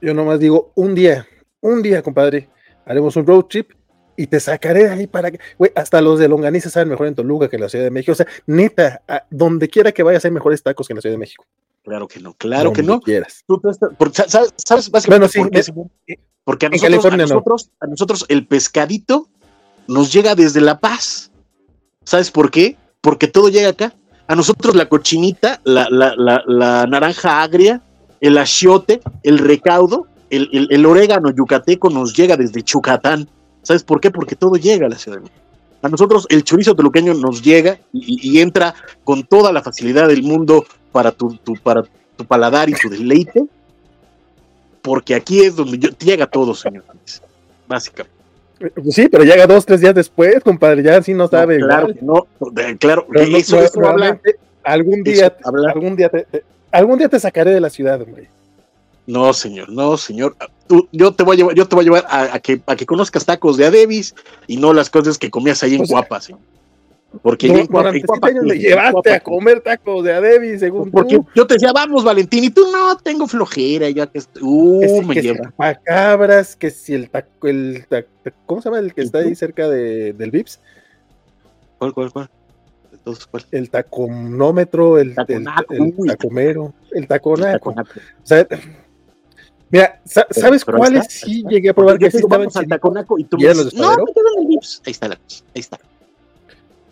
Yo 0.00 0.14
nomás 0.14 0.38
digo, 0.38 0.72
un 0.76 0.94
día, 0.94 1.26
un 1.60 1.82
día, 1.82 2.02
compadre, 2.02 2.48
haremos 2.84 3.16
un 3.16 3.26
road 3.26 3.44
trip 3.46 3.72
y 4.16 4.26
te 4.26 4.40
sacaré 4.40 4.84
de 4.84 4.90
ahí 4.90 5.06
para 5.06 5.30
que, 5.30 5.38
güey, 5.58 5.72
hasta 5.74 6.00
los 6.00 6.18
de 6.18 6.28
Longaniza 6.28 6.70
saben 6.70 6.88
mejor 6.88 7.06
en 7.06 7.14
Toluca 7.14 7.48
que 7.48 7.56
en 7.56 7.62
la 7.62 7.68
Ciudad 7.68 7.84
de 7.84 7.90
México. 7.90 8.12
O 8.12 8.14
sea, 8.14 8.26
neta, 8.46 9.02
donde 9.30 9.68
quiera 9.68 9.92
que 9.92 10.02
vayas 10.02 10.24
hay 10.24 10.30
mejores 10.30 10.62
tacos 10.62 10.86
que 10.86 10.92
en 10.92 10.96
la 10.96 11.02
Ciudad 11.02 11.14
de 11.14 11.18
México. 11.18 11.44
Claro 11.82 12.08
que 12.08 12.18
no, 12.18 12.34
claro 12.34 12.72
que 12.72 12.82
no. 12.82 13.00
Quieras. 13.00 13.44
¿sabes, 14.26 14.52
¿Sabes 14.56 14.90
básicamente 14.90 15.38
por 15.38 15.50
qué? 15.50 16.18
Porque 16.42 16.66
a 16.66 16.68
nosotros, 16.68 17.70
a 17.80 17.86
nosotros 17.86 18.24
el 18.28 18.46
pescadito 18.46 19.28
nos 19.88 20.12
llega 20.12 20.34
desde 20.34 20.60
La 20.60 20.80
Paz. 20.80 21.30
¿Sabes 22.04 22.30
por 22.30 22.50
qué? 22.50 22.76
Porque 23.00 23.28
todo 23.28 23.48
llega 23.48 23.70
acá. 23.70 23.94
A 24.28 24.34
nosotros 24.34 24.74
la 24.74 24.88
cochinita, 24.88 25.60
la, 25.64 25.88
la, 25.90 26.14
la, 26.46 26.86
naranja 26.86 27.42
agria, 27.42 27.82
el 28.20 28.38
achiote, 28.38 29.00
el 29.22 29.38
recaudo, 29.38 30.06
el, 30.30 30.68
el, 30.70 30.86
orégano 30.86 31.30
yucateco 31.30 31.90
nos 31.90 32.14
llega 32.14 32.36
desde 32.36 32.62
Chucatán. 32.62 33.28
¿Sabes 33.66 33.82
por 33.82 34.00
qué? 34.00 34.12
Porque 34.12 34.36
todo 34.36 34.54
llega 34.54 34.86
a 34.86 34.88
la 34.88 34.96
Ciudad 34.96 35.16
de 35.16 35.24
México. 35.24 35.40
A 35.82 35.88
nosotros 35.88 36.24
el 36.30 36.44
chorizo 36.44 36.76
toluqueño 36.76 37.14
nos 37.14 37.42
llega 37.42 37.80
y, 37.92 38.38
entra 38.38 38.76
con 39.02 39.24
toda 39.24 39.52
la 39.52 39.60
facilidad 39.60 40.06
del 40.06 40.22
mundo 40.22 40.64
para 40.92 41.10
tu, 41.10 41.36
para 41.64 41.82
tu 42.16 42.24
paladar 42.24 42.70
y 42.70 42.74
tu 42.74 42.88
deleite, 42.88 43.44
porque 44.82 45.16
aquí 45.16 45.40
es 45.40 45.56
donde 45.56 45.78
llega 45.98 46.28
todo, 46.28 46.54
señor. 46.54 46.84
Básicamente. 47.66 48.14
Sí, 48.90 49.08
pero 49.08 49.24
llega 49.24 49.48
dos, 49.48 49.66
tres 49.66 49.80
días 49.80 49.96
después, 49.96 50.44
compadre, 50.44 50.84
ya 50.84 51.02
sí 51.02 51.12
no 51.12 51.26
sabe. 51.26 51.58
claro 51.58 51.88
no, 52.02 52.28
claro, 52.78 53.08
eso, 53.14 53.58
algún 54.62 55.02
día, 55.02 55.36
algún 55.74 55.96
día 55.96 56.08
te, 56.08 56.44
algún 56.70 56.98
día 56.98 57.08
te 57.08 57.18
sacaré 57.18 57.50
de 57.50 57.60
la 57.60 57.68
ciudad, 57.68 58.00
hombre. 58.00 58.30
No, 59.08 59.32
señor, 59.32 59.70
no, 59.70 59.96
señor. 59.96 60.36
Tú, 60.66 60.88
yo 60.92 61.12
te 61.12 61.22
voy 61.22 61.34
a 61.34 61.36
llevar, 61.38 61.54
yo 61.54 61.68
te 61.68 61.74
voy 61.76 61.82
a 61.82 61.84
llevar 61.84 62.06
a, 62.08 62.38
que, 62.40 62.60
a 62.66 62.76
que 62.76 62.86
conozcas 62.86 63.24
tacos 63.24 63.56
de 63.56 63.66
Adebis 63.66 64.14
y 64.46 64.56
no 64.56 64.72
las 64.72 64.90
cosas 64.90 65.18
que 65.18 65.30
comías 65.30 65.62
ahí 65.62 65.74
en 65.74 65.84
Guapa, 65.84 66.20
señor. 66.20 66.40
Porque 67.22 67.48
no, 67.48 67.78
años 68.22 68.44
me 68.44 68.58
llevaste 68.58 69.12
a 69.12 69.20
comer 69.20 69.60
tacos 69.60 70.04
de 70.04 70.12
Adebis, 70.12 70.60
según 70.60 70.90
Porque 70.90 71.18
yo 71.34 71.46
te 71.46 71.54
decía, 71.54 71.72
vamos, 71.72 72.04
Valentín, 72.04 72.44
y 72.44 72.50
tú 72.50 72.70
no, 72.70 72.96
tengo 72.98 73.26
flojera, 73.26 73.88
ya 73.90 74.06
que 74.06 74.20
uh, 74.40 75.02
me 75.02 75.14
lleva. 75.14 75.52
cabras, 75.84 76.56
que 76.56 76.70
si 76.70 76.94
el 76.94 77.08
taco, 77.08 77.48
el 77.48 77.86
taco, 77.88 78.08
¿cómo 78.44 78.60
se 78.60 78.68
llama 78.68 78.80
el 78.80 78.92
que 78.92 79.02
está 79.02 79.18
ahí 79.18 79.34
cerca 79.34 79.68
de, 79.68 80.12
del 80.12 80.30
Vips? 80.30 80.60
¿Cuál, 81.78 81.94
cuál, 81.94 82.12
cuál? 82.12 82.30
El 83.52 83.70
taconómetro, 83.70 84.98
el, 84.98 85.14
el, 85.28 85.44
tacomero, 86.06 86.74
el 86.90 87.06
taconaco. 87.06 87.70
O 87.70 87.84
sea, 88.24 88.46
mira, 89.70 90.00
¿sabes 90.04 90.64
cuáles 90.64 91.06
sí 91.08 91.44
llegué 91.48 91.70
a 91.70 91.74
probar 91.74 91.98
que 91.98 92.10
sí 92.10 92.18
estaban 92.18 92.48
al 92.54 92.68
taconaco 92.68 93.18
y 93.18 93.24
tú 93.24 93.36
me 93.38 93.48
dices, 93.48 93.74
no, 93.74 93.96
me 93.96 94.04
el 94.40 94.46
Vips. 94.48 94.82
Ahí 94.84 94.92
está, 94.92 95.08
la, 95.08 95.14
ahí 95.14 95.60
está. 95.60 95.78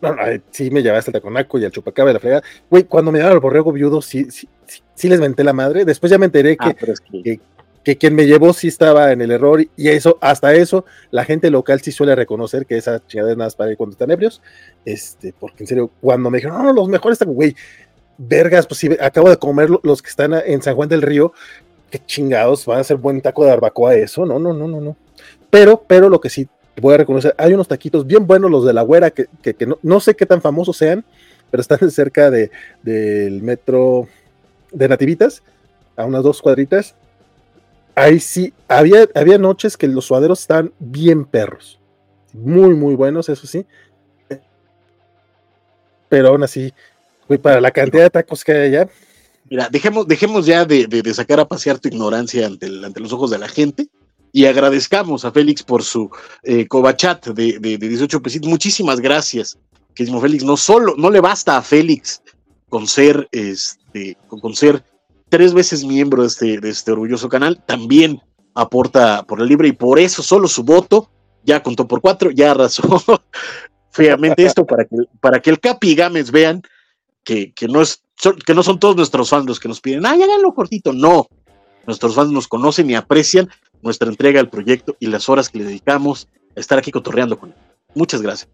No, 0.00 0.14
sí 0.50 0.70
me 0.70 0.82
llevaste 0.82 1.10
al 1.10 1.14
taconaco 1.14 1.58
y 1.58 1.64
al 1.64 1.70
chupacabra 1.70 2.10
de 2.10 2.14
la 2.14 2.20
fregada. 2.20 2.42
Güey, 2.68 2.84
cuando 2.84 3.10
me 3.10 3.18
llevaron 3.18 3.36
al 3.36 3.40
borrego 3.40 3.72
viudo, 3.72 4.02
sí, 4.02 4.30
sí, 4.30 4.48
sí, 4.94 5.08
les 5.08 5.20
menté 5.20 5.44
la 5.44 5.52
madre. 5.52 5.84
Después 5.84 6.10
ya 6.10 6.18
me 6.18 6.26
enteré 6.26 6.56
ah, 6.58 6.74
que, 6.74 7.40
que, 7.82 7.96
quien 7.96 8.14
me 8.14 8.26
llevó 8.26 8.52
sí 8.52 8.68
estaba 8.68 9.12
en 9.12 9.22
el 9.22 9.30
error 9.30 9.64
y 9.76 9.88
eso, 9.88 10.18
hasta 10.20 10.54
eso, 10.54 10.84
la 11.10 11.24
gente 11.24 11.50
local 11.50 11.80
sí 11.80 11.92
suele 11.92 12.14
reconocer 12.14 12.66
que 12.66 12.76
esa 12.76 13.04
chingada 13.06 13.30
es 13.30 13.36
nada 13.36 13.46
más 13.46 13.56
para 13.56 13.70
ir 13.70 13.76
cuando 13.76 13.92
están 13.92 14.10
ebrios. 14.10 14.42
Este, 14.84 15.32
porque 15.38 15.64
en 15.64 15.66
serio, 15.68 15.90
cuando 16.00 16.30
me 16.30 16.38
dijeron, 16.38 16.62
no, 16.62 16.72
los 16.72 16.88
mejores 16.88 17.16
están, 17.16 17.32
güey, 17.32 17.56
vergas, 18.18 18.66
pues 18.66 18.78
sí, 18.78 18.90
acabo 19.00 19.28
de 19.28 19.36
comer 19.36 19.70
los 19.82 20.02
que 20.02 20.10
están 20.10 20.34
en 20.34 20.62
San 20.62 20.74
Juan 20.74 20.88
del 20.88 21.02
Río, 21.02 21.32
qué 21.94 22.04
chingados, 22.04 22.66
van 22.66 22.80
a 22.80 22.84
ser 22.84 22.96
buen 22.96 23.20
taco 23.20 23.44
de 23.44 23.50
barbacoa 23.50 23.94
eso, 23.94 24.26
no, 24.26 24.40
no, 24.40 24.52
no, 24.52 24.66
no, 24.66 24.80
no. 24.80 24.96
Pero, 25.48 25.84
pero 25.86 26.08
lo 26.08 26.20
que 26.20 26.28
sí 26.28 26.48
voy 26.80 26.94
a 26.94 26.96
reconocer, 26.96 27.36
hay 27.38 27.54
unos 27.54 27.68
taquitos 27.68 28.04
bien 28.04 28.26
buenos, 28.26 28.50
los 28.50 28.64
de 28.64 28.72
la 28.72 28.82
güera, 28.82 29.12
que, 29.12 29.28
no, 29.80 30.00
sé 30.00 30.16
qué 30.16 30.26
tan 30.26 30.42
famosos 30.42 30.76
sean, 30.76 31.04
pero 31.52 31.60
están 31.60 31.88
cerca 31.92 32.32
de, 32.32 32.50
del 32.82 33.42
metro 33.42 34.08
de 34.72 34.88
Nativitas, 34.88 35.44
a 35.94 36.04
unas 36.04 36.24
dos 36.24 36.42
cuadritas. 36.42 36.96
Ahí 37.94 38.18
sí, 38.18 38.52
había, 38.66 39.08
había 39.14 39.38
noches 39.38 39.76
que 39.76 39.86
los 39.86 40.06
suaderos 40.06 40.40
estaban 40.40 40.72
bien 40.80 41.24
perros, 41.24 41.78
muy, 42.32 42.74
muy 42.74 42.96
buenos, 42.96 43.28
eso 43.28 43.46
sí. 43.46 43.64
Pero 46.08 46.30
aún 46.30 46.42
así, 46.42 46.74
para 47.40 47.60
la 47.60 47.70
cantidad 47.70 48.02
de 48.02 48.10
tacos 48.10 48.42
que 48.42 48.50
hay 48.50 48.74
allá. 48.74 48.88
Mira, 49.50 49.68
dejemos, 49.70 50.06
dejemos 50.06 50.46
ya 50.46 50.64
de, 50.64 51.14
sacar 51.14 51.40
a 51.40 51.48
pasear 51.48 51.78
tu 51.78 51.88
ignorancia 51.88 52.46
ante, 52.46 52.66
ante 52.66 53.00
los 53.00 53.12
ojos 53.12 53.30
de 53.30 53.38
la 53.38 53.48
gente 53.48 53.88
y 54.32 54.46
agradezcamos 54.46 55.24
a 55.24 55.30
Félix 55.30 55.62
por 55.62 55.84
su 55.84 56.10
eh, 56.42 56.66
cobachat 56.66 57.28
de, 57.28 57.58
de, 57.60 57.78
18 57.78 58.20
pesitos. 58.20 58.50
Muchísimas 58.50 58.98
gracias, 58.98 59.56
querido 59.94 60.20
Félix. 60.20 60.42
No 60.42 60.56
solo, 60.56 60.94
no 60.96 61.08
le 61.08 61.20
basta 61.20 61.56
a 61.56 61.62
Félix 61.62 62.20
con 62.68 62.88
ser, 62.88 63.28
este, 63.30 64.16
con, 64.26 64.54
ser 64.56 64.82
tres 65.28 65.54
veces 65.54 65.84
miembro 65.84 66.22
de 66.22 66.28
este, 66.28 66.58
de 66.58 66.68
este 66.68 66.90
orgulloso 66.90 67.28
canal, 67.28 67.62
también 67.64 68.20
aporta 68.54 69.22
por 69.24 69.40
el 69.40 69.46
libre 69.46 69.68
y 69.68 69.72
por 69.72 70.00
eso 70.00 70.20
solo 70.20 70.48
su 70.48 70.64
voto 70.64 71.08
ya 71.44 71.62
contó 71.62 71.86
por 71.86 72.00
cuatro, 72.00 72.32
ya 72.32 72.50
arrasó 72.50 72.82
feamente 73.90 74.44
esto 74.44 74.66
para 74.66 74.84
que, 74.84 74.96
para 75.20 75.40
que 75.40 75.50
el 75.50 75.60
Capi 75.60 75.94
Gámez 75.94 76.32
vean 76.32 76.60
que, 77.24 77.52
no 77.68 77.80
es, 77.80 78.02
que 78.46 78.54
no 78.54 78.62
son 78.62 78.78
todos 78.78 78.96
nuestros 78.96 79.30
fans 79.30 79.46
los 79.46 79.58
que 79.58 79.68
nos 79.68 79.80
piden, 79.80 80.06
ay, 80.06 80.22
háganlo 80.22 80.54
cortito. 80.54 80.92
No, 80.92 81.28
nuestros 81.86 82.14
fans 82.14 82.30
nos 82.30 82.48
conocen 82.48 82.90
y 82.90 82.94
aprecian 82.94 83.48
nuestra 83.82 84.08
entrega 84.08 84.40
al 84.40 84.48
proyecto 84.48 84.96
y 85.00 85.06
las 85.06 85.28
horas 85.28 85.48
que 85.48 85.58
le 85.58 85.64
dedicamos 85.64 86.28
a 86.56 86.60
estar 86.60 86.78
aquí 86.78 86.90
cotorreando 86.90 87.38
con 87.38 87.50
él. 87.50 87.56
Muchas 87.94 88.22
gracias. 88.22 88.48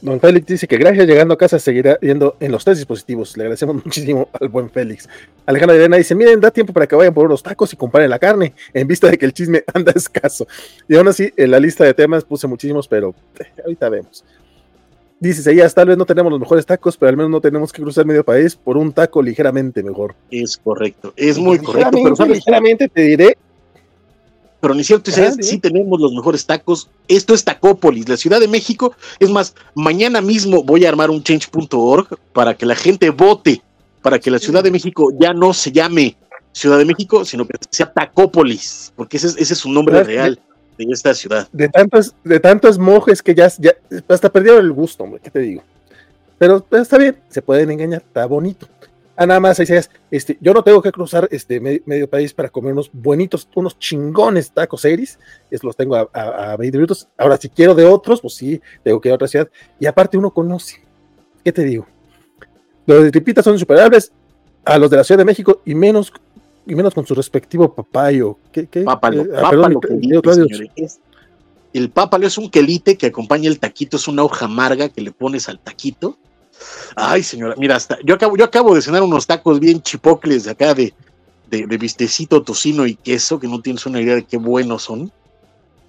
Don 0.00 0.20
Félix 0.20 0.46
dice 0.46 0.68
que 0.68 0.76
gracias, 0.76 1.08
llegando 1.08 1.34
a 1.34 1.38
casa 1.38 1.58
seguirá 1.58 1.98
yendo 2.00 2.36
en 2.38 2.52
los 2.52 2.64
tres 2.64 2.78
dispositivos. 2.78 3.36
Le 3.36 3.44
agradecemos 3.44 3.74
muchísimo 3.84 4.28
al 4.40 4.48
buen 4.48 4.70
Félix. 4.70 5.08
Alejandra 5.44 5.76
Elena 5.76 5.96
dice, 5.96 6.14
miren, 6.14 6.40
da 6.40 6.50
tiempo 6.52 6.72
para 6.72 6.86
que 6.86 6.94
vayan 6.94 7.12
por 7.12 7.26
unos 7.26 7.42
tacos 7.42 7.72
y 7.72 7.76
comparen 7.76 8.08
la 8.08 8.18
carne, 8.18 8.54
en 8.72 8.86
vista 8.86 9.10
de 9.10 9.18
que 9.18 9.26
el 9.26 9.32
chisme 9.32 9.64
anda 9.74 9.92
escaso. 9.94 10.46
Y 10.88 10.96
aún 10.96 11.08
así, 11.08 11.32
en 11.36 11.50
la 11.50 11.58
lista 11.58 11.84
de 11.84 11.94
temas 11.94 12.24
puse 12.24 12.46
muchísimos, 12.46 12.86
pero 12.86 13.14
eh, 13.40 13.46
ahorita 13.64 13.88
vemos. 13.88 14.24
Dice 15.20 15.42
Seguías, 15.42 15.74
tal 15.74 15.88
vez 15.88 15.98
no 15.98 16.06
tenemos 16.06 16.30
los 16.30 16.40
mejores 16.40 16.64
tacos, 16.64 16.96
pero 16.96 17.10
al 17.10 17.16
menos 17.16 17.30
no 17.30 17.40
tenemos 17.40 17.72
que 17.72 17.82
cruzar 17.82 18.06
medio 18.06 18.24
país 18.24 18.54
por 18.54 18.76
un 18.76 18.92
taco 18.92 19.20
ligeramente 19.20 19.82
mejor. 19.82 20.14
Es 20.30 20.56
correcto, 20.56 21.12
es 21.16 21.38
muy 21.38 21.58
correcto. 21.58 21.98
Pero 22.02 22.26
ligeramente 22.26 22.88
te 22.88 23.02
diré 23.02 23.36
pero 24.60 24.74
ni 24.74 24.82
cierto, 24.82 25.10
sí 25.40 25.58
tenemos 25.58 26.00
los 26.00 26.12
mejores 26.12 26.44
tacos. 26.44 26.90
Esto 27.06 27.32
es 27.32 27.44
Tacópolis, 27.44 28.08
la 28.08 28.16
Ciudad 28.16 28.40
de 28.40 28.48
México. 28.48 28.94
Es 29.20 29.30
más, 29.30 29.54
mañana 29.74 30.20
mismo 30.20 30.64
voy 30.64 30.84
a 30.84 30.88
armar 30.88 31.10
un 31.10 31.22
change.org 31.22 32.18
para 32.32 32.54
que 32.54 32.66
la 32.66 32.74
gente 32.74 33.10
vote, 33.10 33.62
para 34.02 34.18
que 34.18 34.30
la 34.30 34.38
Ciudad 34.38 34.64
de 34.64 34.72
México 34.72 35.10
ya 35.18 35.32
no 35.32 35.54
se 35.54 35.70
llame 35.70 36.16
Ciudad 36.50 36.78
de 36.78 36.84
México, 36.84 37.24
sino 37.24 37.46
que 37.46 37.54
sea 37.70 37.92
Tacópolis, 37.92 38.92
porque 38.96 39.18
ese, 39.18 39.40
es 39.40 39.48
su 39.56 39.70
nombre 39.70 40.02
real 40.02 40.40
de 40.86 40.92
esta 40.92 41.14
ciudad. 41.14 41.48
De 41.52 41.68
tantos, 41.68 42.14
de 42.24 42.40
tantos 42.40 42.78
mojes 42.78 43.22
que 43.22 43.34
ya, 43.34 43.50
hasta 44.08 44.32
perdieron 44.32 44.64
el 44.64 44.72
gusto, 44.72 45.04
hombre, 45.04 45.20
¿qué 45.22 45.30
te 45.30 45.40
digo? 45.40 45.62
Pero, 46.38 46.64
está 46.70 46.98
bien, 46.98 47.18
se 47.28 47.42
pueden 47.42 47.70
engañar, 47.70 48.02
está 48.06 48.24
bonito. 48.26 48.68
Ah, 49.16 49.26
nada 49.26 49.40
más 49.40 49.56
decías, 49.56 49.90
este, 50.12 50.38
yo 50.40 50.54
no 50.54 50.62
tengo 50.62 50.80
que 50.80 50.92
cruzar 50.92 51.28
este 51.32 51.58
medio, 51.58 52.08
país 52.08 52.32
para 52.32 52.48
comer 52.48 52.72
unos 52.72 52.88
buenitos, 52.92 53.48
unos 53.56 53.76
chingones 53.76 54.52
tacos 54.52 54.84
eris, 54.84 55.18
es, 55.50 55.64
los 55.64 55.76
tengo 55.76 55.96
a, 55.96 56.56
20 56.56 56.78
minutos. 56.78 57.08
Ahora, 57.18 57.36
si 57.36 57.48
quiero 57.48 57.74
de 57.74 57.84
otros, 57.84 58.20
pues 58.20 58.34
sí, 58.34 58.62
tengo 58.84 59.00
que 59.00 59.08
ir 59.08 59.12
a 59.12 59.16
otra 59.16 59.26
ciudad. 59.26 59.48
Y 59.80 59.86
aparte 59.86 60.16
uno 60.16 60.30
conoce. 60.30 60.80
¿Qué 61.44 61.50
te 61.50 61.64
digo? 61.64 61.88
Los 62.86 63.02
de 63.02 63.10
Tripitas 63.10 63.44
son 63.44 63.54
insuperables 63.54 64.12
a 64.64 64.78
los 64.78 64.88
de 64.88 64.98
la 64.98 65.04
Ciudad 65.04 65.18
de 65.18 65.24
México 65.24 65.62
y 65.64 65.74
menos, 65.74 66.12
y 66.68 66.74
menos 66.74 66.94
con 66.94 67.06
su 67.06 67.14
respectivo 67.14 67.74
papayo. 67.74 68.38
¿Qué, 68.52 68.66
qué? 68.66 68.82
Papalo, 68.82 69.22
eh, 69.22 69.28
ah, 69.36 69.50
el 71.72 71.90
pápalo 71.90 72.26
es 72.26 72.38
un 72.38 72.50
quelite 72.50 72.96
que 72.96 73.06
acompaña 73.06 73.48
el 73.48 73.58
taquito, 73.58 73.96
es 73.96 74.08
una 74.08 74.22
hoja 74.22 74.44
amarga 74.46 74.88
que 74.88 75.00
le 75.00 75.12
pones 75.12 75.48
al 75.48 75.58
taquito 75.58 76.18
Ay, 76.96 77.22
señora, 77.22 77.54
mira, 77.56 77.76
hasta 77.76 77.98
yo 78.04 78.14
acabo, 78.14 78.36
yo 78.36 78.44
acabo 78.44 78.74
de 78.74 78.82
cenar 78.82 79.02
unos 79.02 79.26
tacos 79.26 79.60
bien 79.60 79.80
chipocles 79.82 80.44
de 80.44 80.50
acá 80.50 80.74
de, 80.74 80.94
de, 81.48 81.78
vistecito, 81.78 82.42
tocino 82.42 82.86
y 82.86 82.94
queso, 82.94 83.38
que 83.38 83.48
no 83.48 83.60
tienes 83.60 83.86
una 83.86 84.00
idea 84.00 84.16
de 84.16 84.24
qué 84.24 84.36
buenos 84.36 84.82
son. 84.82 85.12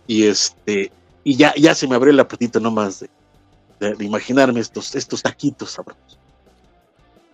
Y 0.08 0.26
este, 0.26 0.92
y 1.24 1.36
ya, 1.36 1.54
ya 1.56 1.76
se 1.76 1.88
me 1.88 1.96
abrió 1.96 2.13
el 2.13 2.20
apetito 2.20 2.60
nomás 2.60 3.06
de, 3.80 3.96
de, 3.96 4.06
imaginarme 4.06 4.60
estos, 4.60 4.96
estos 4.96 5.22
taquitos 5.22 5.72
sabrosos. 5.72 6.19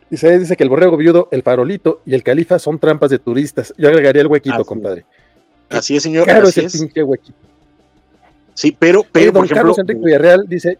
Dice, 0.09 0.37
dice 0.37 0.55
que 0.55 0.63
el 0.63 0.69
borrego 0.69 0.97
viudo, 0.97 1.27
el 1.31 1.41
farolito 1.41 2.01
y 2.05 2.13
el 2.13 2.23
califa 2.23 2.59
son 2.59 2.79
trampas 2.79 3.09
de 3.09 3.19
turistas. 3.19 3.73
Yo 3.77 3.89
agregaría 3.89 4.21
el 4.21 4.27
huequito, 4.27 4.63
compadre. 4.63 5.05
Así 5.69 5.95
es, 5.95 6.03
señor. 6.03 6.25
Claro, 6.25 6.47
es 6.47 6.57
el 6.57 6.69
pinche 6.69 7.03
huequito. 7.03 7.37
Sí, 8.53 8.75
pero, 8.77 9.05
pero 9.11 9.33
por 9.33 9.45
ejemplo, 9.45 9.63
Carlos 9.63 9.79
Enrique 9.79 10.01
Villarreal 10.05 10.45
dice, 10.47 10.77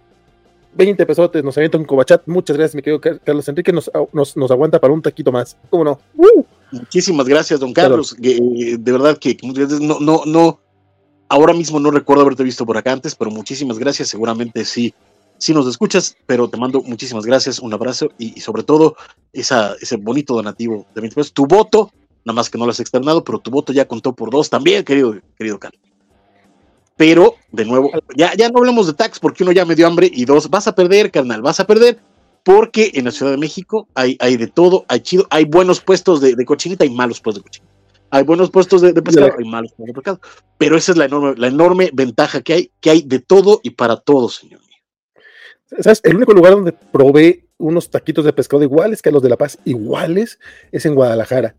20 0.76 1.06
pesotes, 1.06 1.44
nos 1.44 1.58
avienta 1.58 1.78
un 1.78 1.86
cobachat. 1.86 2.24
Muchas 2.28 2.58
gracias, 2.58 2.76
mi 2.76 2.82
querido 2.82 3.02
Carlos 3.02 3.48
Enrique. 3.48 3.74
Nos, 3.74 3.92
nos, 4.14 4.52
aguanta 4.52 4.80
para 4.80 4.94
un 4.94 5.02
taquito 5.02 5.32
más. 5.32 5.58
¿Cómo 5.70 5.84
no? 5.84 6.00
Muchísimas 6.72 7.28
gracias, 7.28 7.60
don 7.60 7.74
Carlos. 7.74 8.16
Eh, 8.22 8.78
de 8.80 8.92
verdad 8.92 9.18
que 9.18 9.38
no, 9.82 10.00
no, 10.00 10.22
no. 10.26 10.60
ahora 11.30 11.54
mismo 11.54 11.80
no 11.80 11.92
recuerdo 11.92 12.24
haberte 12.24 12.44
visto 12.44 12.66
por 12.66 12.78
acá 12.78 12.92
antes, 12.92 13.16
pero 13.16 13.32
muchísimas 13.32 13.80
gracias. 13.80 14.10
Seguramente 14.10 14.66
sí, 14.66 14.94
sí 15.38 15.54
nos 15.54 15.68
escuchas, 15.68 16.16
pero 16.26 16.50
te 16.50 16.58
mando 16.58 16.82
muchísimas 16.82 17.26
gracias, 17.26 17.60
un 17.60 17.74
abrazo 17.74 18.10
y, 18.18 18.40
sobre 18.42 18.64
todo 18.64 18.96
esa, 19.34 19.76
ese 19.82 19.98
bonito 19.98 20.34
donativo 20.34 20.86
de 20.96 21.02
20 21.02 21.16
pesos. 21.16 21.34
Tu 21.34 21.46
voto, 21.46 21.92
nada 22.24 22.36
más 22.36 22.50
que 22.50 22.58
no 22.58 22.66
lo 22.66 22.72
has 22.72 22.80
externado, 22.80 23.24
pero 23.24 23.40
tu 23.40 23.52
voto 23.52 23.74
ya 23.74 23.88
contó 23.88 24.14
por 24.14 24.30
dos 24.30 24.50
también, 24.50 24.84
querido, 24.84 25.16
querido 25.38 25.60
Carlos. 25.60 25.82
Pero, 26.98 27.36
de 27.52 27.66
nuevo, 27.66 27.92
ya, 28.16 28.34
ya 28.36 28.50
no 28.50 28.60
hablemos 28.60 28.88
de 28.88 28.94
tax 28.94 29.20
porque 29.20 29.44
uno 29.44 29.52
ya 29.52 29.66
me 29.66 29.76
dio 29.76 29.86
hambre 29.86 30.10
y 30.12 30.24
dos, 30.24 30.50
vas 30.50 30.68
a 30.68 30.76
perder, 30.76 31.12
carnal, 31.12 31.42
vas 31.42 31.60
a 31.60 31.68
perder 31.68 32.00
porque 32.46 32.92
en 32.94 33.06
la 33.06 33.12
Ciudad 33.12 33.32
de 33.32 33.38
México 33.38 33.88
hay, 33.96 34.18
hay 34.20 34.38
de 34.38 34.46
todo, 34.46 34.86
hay 34.88 35.00
chido, 35.00 35.26
hay 35.32 35.46
buenos 35.46 35.82
puestos 35.82 36.22
de, 36.22 36.46
cochinita 36.46 36.86
y 36.86 36.92
malos 36.92 37.20
puestos 37.20 37.44
de 37.44 37.50
cochinita. 37.50 37.74
Hay 38.12 38.24
buenos 38.24 38.52
puestos 38.52 38.82
de, 38.82 38.94
pescado, 38.94 39.32
hay 39.38 39.46
malos 39.46 39.72
puestos 39.72 39.88
de 39.88 39.94
pescado. 39.94 40.22
Pero 40.60 40.78
esa 40.78 40.92
es 40.92 40.98
la 41.00 41.06
enorme, 41.06 41.34
la 41.38 41.48
enorme 41.48 41.90
ventaja 41.92 42.42
que 42.42 42.54
hay, 42.54 42.72
que 42.80 42.92
hay 42.92 43.02
de 43.02 43.18
todo 43.18 43.62
y 43.64 43.72
para 43.72 43.98
todo, 43.98 44.30
señor. 44.30 44.62
El 46.04 46.16
único 46.16 46.34
lugar 46.34 46.54
donde 46.54 46.72
probé 46.72 47.48
unos 47.58 47.90
taquitos 47.90 48.26
de 48.26 48.34
pescado 48.34 48.64
iguales 48.64 49.02
que 49.02 49.12
los 49.12 49.24
de 49.24 49.30
La 49.30 49.38
Paz, 49.38 49.58
iguales, 49.66 50.40
es 50.72 50.86
en 50.86 50.96
Guadalajara. 50.96 51.56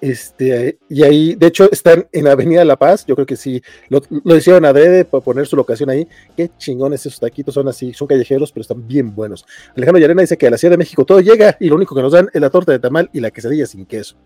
Este, 0.00 0.78
y 0.90 1.02
ahí, 1.02 1.34
de 1.34 1.46
hecho, 1.46 1.70
están 1.72 2.06
en 2.12 2.28
Avenida 2.28 2.62
La 2.64 2.76
Paz. 2.76 3.06
Yo 3.06 3.14
creo 3.14 3.26
que 3.26 3.36
sí, 3.36 3.62
lo, 3.88 4.02
lo 4.22 4.36
hicieron 4.36 4.64
adrede 4.66 5.04
para 5.06 5.24
poner 5.24 5.46
su 5.46 5.56
locación 5.56 5.88
ahí. 5.88 6.06
Qué 6.36 6.50
chingones 6.58 7.06
esos 7.06 7.18
taquitos, 7.18 7.54
son 7.54 7.68
así, 7.68 7.94
son 7.94 8.06
callejeros, 8.06 8.52
pero 8.52 8.62
están 8.62 8.86
bien 8.86 9.14
buenos. 9.14 9.46
Alejandro 9.74 10.00
Yarena 10.00 10.20
dice 10.20 10.36
que 10.36 10.46
a 10.46 10.50
la 10.50 10.58
Ciudad 10.58 10.72
de 10.72 10.78
México 10.78 11.06
todo 11.06 11.20
llega 11.20 11.56
y 11.58 11.68
lo 11.68 11.76
único 11.76 11.94
que 11.94 12.02
nos 12.02 12.12
dan 12.12 12.28
es 12.34 12.40
la 12.40 12.50
torta 12.50 12.72
de 12.72 12.80
tamal 12.80 13.08
y 13.14 13.20
la 13.20 13.30
quesadilla 13.30 13.66
sin 13.66 13.86
queso. 13.86 14.16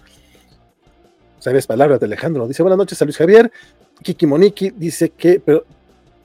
Sabes 1.39 1.69
palabras 1.69 2.01
de 2.01 2.07
Alejandro. 2.07 2.49
Dice 2.49 2.65
buenas 2.65 2.79
noches 2.79 3.01
a 3.01 3.05
Luis 3.05 3.17
Javier. 3.17 3.53
Kiki 4.03 4.27
Moniki 4.27 4.71
dice 4.71 5.11
que, 5.11 5.39
pero, 5.39 5.65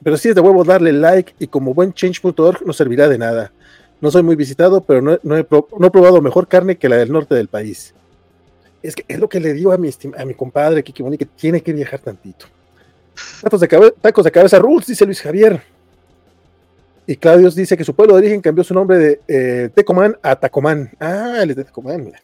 pero 0.03 0.17
sí 0.17 0.29
es 0.29 0.35
de 0.35 0.41
huevo 0.41 0.63
darle 0.63 0.91
like 0.91 1.33
y 1.39 1.47
como 1.47 1.73
buen 1.73 1.93
change.org 1.93 2.65
no 2.65 2.73
servirá 2.73 3.07
de 3.07 3.17
nada. 3.17 3.51
No 4.01 4.11
soy 4.11 4.23
muy 4.23 4.35
visitado, 4.35 4.81
pero 4.81 5.01
no, 5.01 5.17
no, 5.23 5.37
he, 5.37 5.47
no 5.49 5.87
he 5.87 5.91
probado 5.91 6.21
mejor 6.21 6.47
carne 6.47 6.77
que 6.77 6.89
la 6.89 6.97
del 6.97 7.11
norte 7.11 7.35
del 7.35 7.47
país 7.47 7.93
es 8.83 8.95
que 8.95 9.05
es 9.07 9.17
lo 9.17 9.29
que 9.29 9.39
le 9.39 9.53
digo 9.53 9.71
a 9.71 9.77
mi, 9.77 9.89
a 10.17 10.25
mi 10.25 10.33
compadre 10.33 10.83
Kiki 10.83 11.01
Moni, 11.01 11.17
que 11.17 11.25
tiene 11.25 11.61
que 11.61 11.71
viajar 11.71 11.99
tantito. 12.01 12.45
Tacos 13.41 13.61
de, 13.61 13.67
cabeza, 13.67 13.93
tacos 14.01 14.25
de 14.25 14.31
cabeza 14.31 14.59
Rules, 14.59 14.87
dice 14.87 15.05
Luis 15.05 15.21
Javier. 15.21 15.61
Y 17.07 17.15
Claudio 17.15 17.49
dice 17.49 17.77
que 17.77 17.83
su 17.83 17.95
pueblo 17.95 18.15
de 18.15 18.19
origen 18.19 18.41
cambió 18.41 18.63
su 18.63 18.73
nombre 18.73 18.97
de 18.97 19.21
eh, 19.27 19.69
Tecomán 19.73 20.17
a 20.21 20.35
Tacomán. 20.35 20.91
Ah, 20.99 21.39
el 21.41 21.55
de 21.55 21.63
Tecomán, 21.63 22.03
mira. 22.03 22.19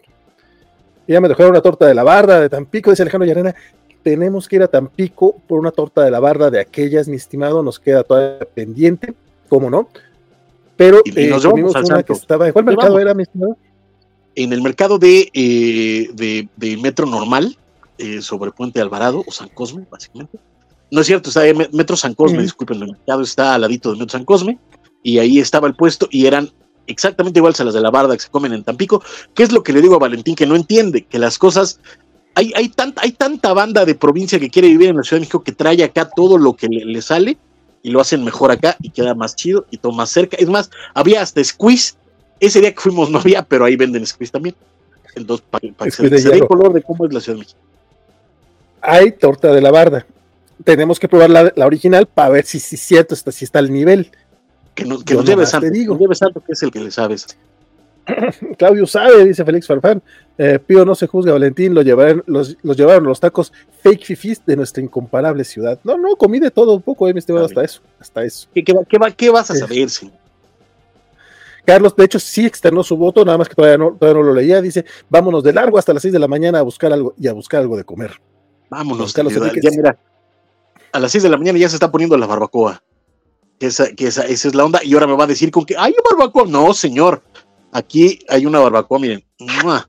Y 1.08 1.14
ya 1.14 1.22
me 1.22 1.30
dejaron 1.30 1.52
una 1.52 1.62
torta 1.62 1.88
de 1.88 1.94
la 1.94 2.04
barda 2.04 2.42
de 2.42 2.50
Tampico, 2.50 2.90
dice 2.90 3.04
Alejandro 3.04 3.28
Yarena. 3.28 3.56
Tenemos 4.04 4.48
que 4.48 4.56
ir 4.58 4.64
a 4.64 4.68
Tampico 4.68 5.36
por 5.48 5.60
una 5.60 5.72
torta 5.72 6.04
de 6.04 6.12
la 6.12 6.20
barda 6.20 6.50
de 6.50 6.60
aquellas, 6.60 7.08
mi 7.08 7.16
estimado. 7.18 7.62
Nos 7.64 7.80
queda 7.80 8.04
todavía 8.04 8.46
pendiente, 8.54 9.14
¿cómo 9.50 9.70
no? 9.70 9.90
Pero 10.78 11.02
y, 11.04 11.20
y 11.20 11.26
eh, 11.26 11.30
nos 11.30 11.44
vamos 11.46 11.76
al 11.76 11.84
una 11.86 12.04
que 12.04 12.14
estaba. 12.14 12.48
¿En 12.48 12.54
cuál 12.54 12.66
Nos 12.66 12.76
mercado 12.76 12.94
vamos. 12.94 13.02
era, 13.02 13.14
mi 13.14 13.24
estimado? 13.24 13.58
En 14.36 14.54
el 14.54 14.62
mercado 14.62 14.98
de, 15.00 15.30
eh, 15.34 16.10
de, 16.14 16.48
de 16.56 16.78
metro 16.78 17.06
normal, 17.06 17.58
eh, 17.98 18.22
sobre 18.22 18.52
Puente 18.52 18.80
Alvarado 18.80 19.24
o 19.28 19.32
San 19.32 19.50
Cosme, 19.50 19.86
básicamente. 19.92 20.40
No 20.92 21.02
es 21.02 21.08
cierto, 21.08 21.30
está 21.30 21.46
en 21.46 21.58
Me- 21.58 21.70
Metro 21.74 21.98
San 21.98 22.14
Cosme, 22.16 22.42
disculpen, 22.42 22.82
el 22.82 22.92
mercado 22.92 23.22
está 23.22 23.54
al 23.56 23.62
ladito 23.62 23.92
de 23.92 23.98
Metro 24.00 24.12
San 24.18 24.24
Cosme, 24.26 24.58
y 25.04 25.18
ahí 25.20 25.40
estaba 25.40 25.68
el 25.68 25.76
puesto, 25.76 26.08
y 26.10 26.26
eran 26.26 26.50
exactamente 26.88 27.40
iguales 27.40 27.60
a 27.60 27.66
las 27.66 27.74
de 27.74 27.82
la 27.82 27.92
barda 27.92 28.16
que 28.16 28.24
se 28.24 28.30
comen 28.30 28.54
en 28.54 28.64
Tampico. 28.64 29.04
¿Qué 29.36 29.44
es 29.44 29.52
lo 29.52 29.62
que 29.62 29.74
le 29.74 29.82
digo 29.82 29.96
a 29.96 30.00
Valentín 30.00 30.36
que 30.36 30.48
no 30.48 30.56
entiende? 30.56 31.04
Que 31.06 31.20
las 31.20 31.38
cosas. 31.38 31.80
Hay, 32.36 32.54
hay, 32.56 32.70
tanta, 32.70 33.02
hay 33.02 33.12
tanta 33.12 33.54
banda 33.54 33.86
de 33.86 33.96
provincia 33.96 34.40
que 34.40 34.50
quiere 34.50 34.68
vivir 34.70 34.90
en 34.90 34.98
la 34.98 35.04
Ciudad 35.04 35.18
de 35.18 35.22
México 35.22 35.44
que 35.44 35.52
trae 35.52 35.84
acá 35.84 36.10
todo 36.10 36.38
lo 36.38 36.56
que 36.56 36.68
le, 36.68 36.86
le 36.86 37.02
sale 37.02 37.38
y 37.82 37.92
lo 37.92 38.00
hacen 38.00 38.24
mejor 38.24 38.52
acá 38.52 38.78
y 38.82 38.90
queda 38.92 39.16
más 39.16 39.36
chido 39.36 39.66
y 39.72 39.78
todo 39.78 39.92
más 39.92 40.10
cerca. 40.10 40.38
Es 40.38 40.48
más, 40.48 40.70
había 40.94 41.22
hasta 41.22 41.44
squeeze. 41.44 41.96
Ese 42.40 42.62
día 42.62 42.74
que 42.74 42.80
fuimos 42.80 43.10
no 43.10 43.20
había, 43.20 43.44
pero 43.44 43.66
ahí 43.66 43.76
venden 43.76 44.06
squeeze 44.06 44.32
también. 44.32 44.56
Entonces, 45.16 45.46
para 45.50 45.86
que 45.86 45.92
se, 45.92 46.18
se 46.20 46.30
dé 46.30 46.48
color 46.48 46.72
de 46.72 46.82
cómo 46.82 47.06
es 47.06 47.14
la 47.14 47.20
Ciudad 47.20 47.36
de 47.38 47.40
México. 47.40 47.60
hay 48.82 49.12
torta 49.12 49.52
de 49.52 49.62
la 49.62 49.72
barda. 49.72 50.06
Tenemos 50.64 51.00
que 51.00 51.08
probar 51.08 51.30
la, 51.30 51.54
la 51.56 51.66
original 51.66 52.06
para 52.06 52.30
ver 52.30 52.46
si 52.46 52.58
es 52.58 52.64
cierto, 52.82 53.14
está, 53.14 53.32
si 53.32 53.46
está 53.46 53.60
al 53.60 53.72
nivel. 53.72 54.12
Que 54.76 54.86
nos, 54.86 55.04
que 55.04 55.14
nos 55.14 55.24
lleve 55.24 55.38
nomás 55.38 55.52
te 55.52 55.52
Santo. 55.52 55.70
digo. 55.72 55.94
Nos 55.94 56.02
lleve 56.02 56.16
Santo, 56.16 56.42
que 56.42 56.52
es 56.54 56.64
el 56.64 56.72
que 56.72 56.80
le 56.80 56.92
sabes. 56.92 57.38
Claudio 58.58 58.86
sabe, 58.88 59.26
dice 59.26 59.46
Félix 59.46 59.68
Farfán. 59.68 60.02
Eh, 60.38 60.58
Pío 60.66 60.86
no 60.86 60.96
se 60.96 61.06
juzga, 61.08 61.34
Valentín, 61.34 61.74
lo 61.74 61.82
llevaron, 61.82 62.24
los, 62.26 62.58
los 62.64 62.78
llevaron 62.78 63.04
los 63.04 63.20
tacos 63.20 63.52
fake 63.84 64.06
fifis 64.06 64.46
de 64.46 64.56
nuestra 64.56 64.82
incomparable 64.84 65.44
ciudad. 65.44 65.80
No, 65.84 65.98
no, 65.98 66.16
comí 66.16 66.40
de 66.40 66.50
todo 66.50 66.74
un 66.74 66.82
poco, 66.82 67.08
eh, 67.08 67.14
mi 67.14 67.20
estimado, 67.20 67.46
hasta 67.46 67.64
eso, 67.64 67.82
hasta 68.00 68.24
eso. 68.24 68.48
¿Qué, 68.54 68.64
qué, 68.64 68.74
va- 68.74 68.86
qué, 68.88 68.98
va- 68.98 69.12
qué 69.12 69.30
vas 69.30 69.52
a 69.52 69.54
Sí. 69.54 69.60
saber, 69.60 69.90
señor? 69.90 70.14
Carlos, 71.66 71.96
de 71.96 72.06
hecho, 72.06 72.20
sí 72.20 72.46
externó 72.46 72.82
su 72.84 72.98
voto, 72.98 73.24
nada 73.24 73.38
más 73.38 73.48
que 73.48 73.54
todavía 73.56 73.78
no, 73.78 73.92
todavía 74.00 74.22
no 74.22 74.28
lo 74.28 74.34
leía. 74.34 74.62
Dice, 74.62 74.86
vámonos 75.10 75.44
de 75.44 75.54
largo 75.54 75.78
hasta 75.78 75.94
las 75.94 76.02
6 76.02 76.12
de 76.14 76.20
la 76.20 76.28
mañana 76.28 76.60
a 76.60 76.62
buscar 76.64 76.92
algo 76.92 77.14
y 77.18 77.28
a 77.28 77.34
buscar 77.34 77.62
algo 77.62 77.78
de 77.78 77.84
comer. 77.84 78.14
Vámonos, 78.70 79.14
Carlos 79.14 79.34
querido, 79.34 79.48
Enríquez. 79.50 79.72
ya 79.72 79.78
mira, 79.78 79.98
a 80.92 81.00
las 81.00 81.12
6 81.12 81.24
de 81.24 81.30
la 81.30 81.38
mañana 81.38 81.60
ya 81.60 81.70
se 81.70 81.76
está 81.76 81.92
poniendo 81.92 82.18
la 82.18 82.26
barbacoa. 82.26 82.82
Esa, 83.60 83.92
que 83.94 84.08
esa, 84.08 84.24
esa 84.26 84.48
es 84.48 84.56
la 84.56 84.64
onda. 84.66 84.80
Y 84.84 84.94
ahora 84.94 85.06
me 85.06 85.16
va 85.16 85.26
a 85.26 85.28
decir 85.28 85.52
con 85.52 85.66
que 85.66 85.76
hay 85.78 85.94
barbacoa. 86.10 86.46
No, 86.48 86.74
señor. 86.74 87.22
Aquí 87.72 88.20
hay 88.28 88.46
una 88.46 88.60
barbacoa, 88.60 89.00
miren. 89.00 89.24
¡Mua! 89.40 89.88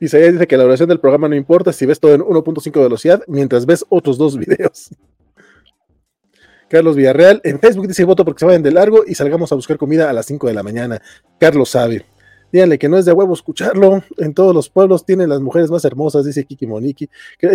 Isaías 0.00 0.32
dice 0.32 0.46
que 0.46 0.56
la 0.56 0.64
duración 0.64 0.88
del 0.88 1.00
programa 1.00 1.28
no 1.28 1.34
importa 1.34 1.72
si 1.72 1.84
ves 1.86 1.98
todo 1.98 2.14
en 2.14 2.20
1.5 2.20 2.82
velocidad 2.82 3.22
mientras 3.26 3.66
ves 3.66 3.84
otros 3.88 4.16
dos 4.16 4.36
videos. 4.36 4.90
Carlos 6.68 6.96
Villarreal 6.96 7.40
en 7.44 7.58
Facebook 7.58 7.88
dice 7.88 8.04
voto 8.04 8.24
porque 8.24 8.40
se 8.40 8.46
vayan 8.46 8.62
de 8.62 8.70
largo 8.70 9.02
y 9.06 9.14
salgamos 9.14 9.50
a 9.50 9.54
buscar 9.54 9.78
comida 9.78 10.08
a 10.08 10.12
las 10.12 10.26
5 10.26 10.46
de 10.46 10.54
la 10.54 10.62
mañana. 10.62 11.00
Carlos 11.38 11.70
sabe. 11.70 12.04
Díganle 12.52 12.78
que 12.78 12.88
no 12.88 12.96
es 12.98 13.04
de 13.04 13.12
huevo 13.12 13.34
escucharlo. 13.34 14.02
En 14.18 14.34
todos 14.34 14.54
los 14.54 14.68
pueblos 14.68 15.04
tienen 15.04 15.28
las 15.28 15.40
mujeres 15.40 15.70
más 15.70 15.84
hermosas, 15.84 16.24
dice 16.24 16.44
Kiki 16.44 16.66
Moniki. 16.66 17.08
Creo 17.38 17.52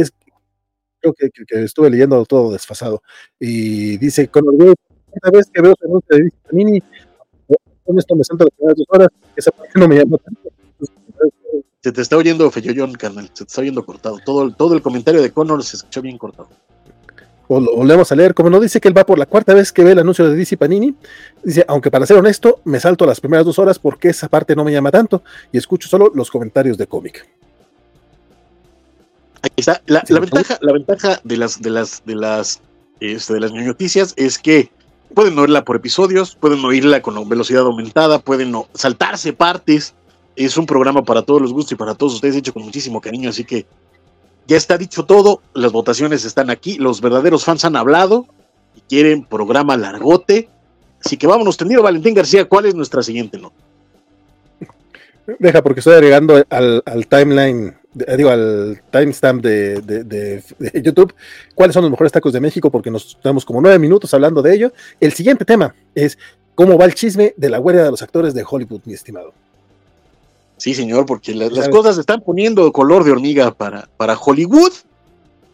que, 1.14 1.64
estuve 1.64 1.90
leyendo 1.90 2.26
todo 2.26 2.52
desfasado. 2.52 3.02
Y 3.40 3.98
dice, 3.98 4.28
con 4.28 4.48
orgullo, 4.48 4.74
cada 5.22 5.38
vez 5.38 5.48
que 5.52 5.62
veo 5.62 5.74
su 5.80 5.86
anuncio 5.86 6.18
de 6.18 6.32
Panini, 6.50 6.84
con 7.86 8.00
esto 8.00 8.16
me 8.16 8.24
salto 8.24 8.46
las 8.46 8.54
primeras 8.56 8.78
dos 8.78 8.88
horas, 8.90 9.08
esa 9.36 9.52
parte 9.52 9.72
no 9.80 9.88
me 9.88 9.98
llama 9.98 10.18
tanto. 10.18 10.50
Se 11.82 11.92
te 11.92 12.02
está 12.02 12.16
oyendo 12.16 12.50
feyollón, 12.50 12.94
carnal. 12.94 13.26
Se 13.34 13.44
te 13.44 13.50
está 13.50 13.60
oyendo 13.62 13.86
cortado. 13.86 14.18
Todo, 14.26 14.44
el- 14.44 14.56
todo 14.56 14.74
el 14.74 14.82
comentario 14.82 15.22
de 15.22 15.32
Connor 15.32 15.62
se 15.64 15.76
escuchó 15.78 16.02
bien 16.02 16.18
cortado. 16.18 16.48
volvemos 17.50 18.10
a 18.12 18.16
leer, 18.16 18.34
como 18.34 18.50
no 18.50 18.60
dice 18.60 18.80
que 18.80 18.88
él 18.88 18.98
va 18.98 19.06
por 19.06 19.20
la 19.20 19.26
cuarta 19.28 19.54
vez 19.54 19.72
que 19.72 19.84
ve 19.84 19.92
el 19.92 20.00
anuncio 20.00 20.28
de 20.28 20.36
DC 20.36 20.56
Panini, 20.58 20.96
dice, 21.44 21.64
aunque 21.68 21.92
para 21.92 22.06
ser 22.06 22.18
honesto, 22.18 22.62
me 22.64 22.80
salto 22.80 23.06
las 23.06 23.20
primeras 23.20 23.46
dos 23.46 23.60
horas 23.60 23.78
porque 23.78 24.08
esa 24.10 24.28
parte 24.30 24.56
no 24.56 24.64
me 24.64 24.72
llama 24.72 24.90
tanto 24.92 25.24
y 25.52 25.58
escucho 25.58 25.88
solo 25.90 26.10
los 26.16 26.32
comentarios 26.32 26.78
de 26.78 26.88
cómic. 26.88 27.28
Ahí 29.42 29.50
está. 29.58 29.82
La, 29.88 30.02
Sí, 30.08 30.14
ventaja, 30.14 30.58
la 30.62 30.72
ventaja 30.74 31.20
de 31.24 31.38
las, 31.38 31.62
de 31.62 31.70
las, 31.70 32.02
de 32.06 32.16
las, 32.16 32.62
este, 33.02 33.34
de 33.34 33.40
las 33.42 33.52
noticias 33.52 34.14
es 34.16 34.40
que 34.40 34.72
pueden 35.14 35.38
oírla 35.38 35.64
por 35.64 35.76
episodios, 35.76 36.36
pueden 36.36 36.64
oírla 36.66 37.02
con 37.02 37.28
velocidad 37.30 37.64
aumentada, 37.64 38.20
pueden 38.20 38.54
saltarse 38.74 39.34
partes. 39.34 39.94
Es 40.36 40.58
un 40.58 40.66
programa 40.66 41.04
para 41.04 41.22
todos 41.22 41.42
los 41.42 41.54
gustos 41.54 41.74
y 41.74 41.76
para 41.76 41.96
todos 41.96 42.16
ustedes 42.16 42.36
hecho 42.36 42.54
con 42.54 42.64
muchísimo 42.64 43.00
cariño, 43.00 43.30
así 43.30 43.44
que 43.44 43.66
ya 44.48 44.58
está 44.58 44.78
dicho 44.78 45.06
todo, 45.06 45.42
las 45.54 45.72
votaciones 45.72 46.26
están 46.26 46.50
aquí, 46.50 46.78
los 46.78 47.00
verdaderos 47.00 47.46
fans 47.46 47.64
han 47.64 47.76
hablado 47.76 48.26
y 48.76 48.82
quieren 48.82 49.24
programa 49.24 49.78
largote. 49.78 50.50
Así 51.04 51.18
que 51.18 51.28
vámonos, 51.28 51.56
tendido 51.58 51.84
Valentín 51.84 52.14
García, 52.14 52.46
¿cuál 52.46 52.66
es 52.66 52.76
nuestra 52.76 53.04
siguiente 53.04 53.38
nota? 53.38 53.56
Deja, 55.40 55.62
porque 55.62 55.80
estoy 55.80 55.94
agregando 55.94 56.44
al 56.50 57.08
timeline, 57.08 57.76
de- 57.94 58.18
digo, 58.18 58.30
al 58.30 58.82
timestamp 58.92 59.44
de, 59.44 59.82
de- 59.82 60.44
YouTube, 60.84 61.14
cuáles 61.56 61.74
son 61.74 61.84
los 61.84 61.92
mejores 61.92 62.12
tacos 62.12 62.34
de 62.34 62.40
México, 62.40 62.70
porque 62.72 62.92
nos 62.92 63.18
damos 63.24 63.46
como 63.46 63.62
nueve 63.62 63.80
minutos 63.80 64.14
hablando 64.14 64.42
de 64.42 64.54
ello. 64.56 64.74
El 65.00 65.14
siguiente 65.14 65.46
tema 65.46 65.74
es 65.96 66.18
cómo 66.56 66.78
va 66.78 66.86
el 66.86 66.94
chisme 66.96 67.34
de 67.38 67.50
la 67.50 67.60
huelga 67.60 67.84
de 67.84 67.92
los 67.92 68.02
actores 68.02 68.34
de 68.34 68.44
Hollywood, 68.50 68.82
mi 68.86 68.94
estimado. 68.94 69.34
Sí, 70.58 70.74
señor, 70.74 71.06
porque 71.06 71.34
la- 71.34 71.50
las 71.50 71.68
cosas 71.70 71.96
se 71.96 72.02
están 72.02 72.22
poniendo 72.22 72.72
color 72.72 73.04
de 73.04 73.12
hormiga 73.12 73.52
para, 73.54 73.90
para 73.98 74.18
Hollywood, 74.18 74.72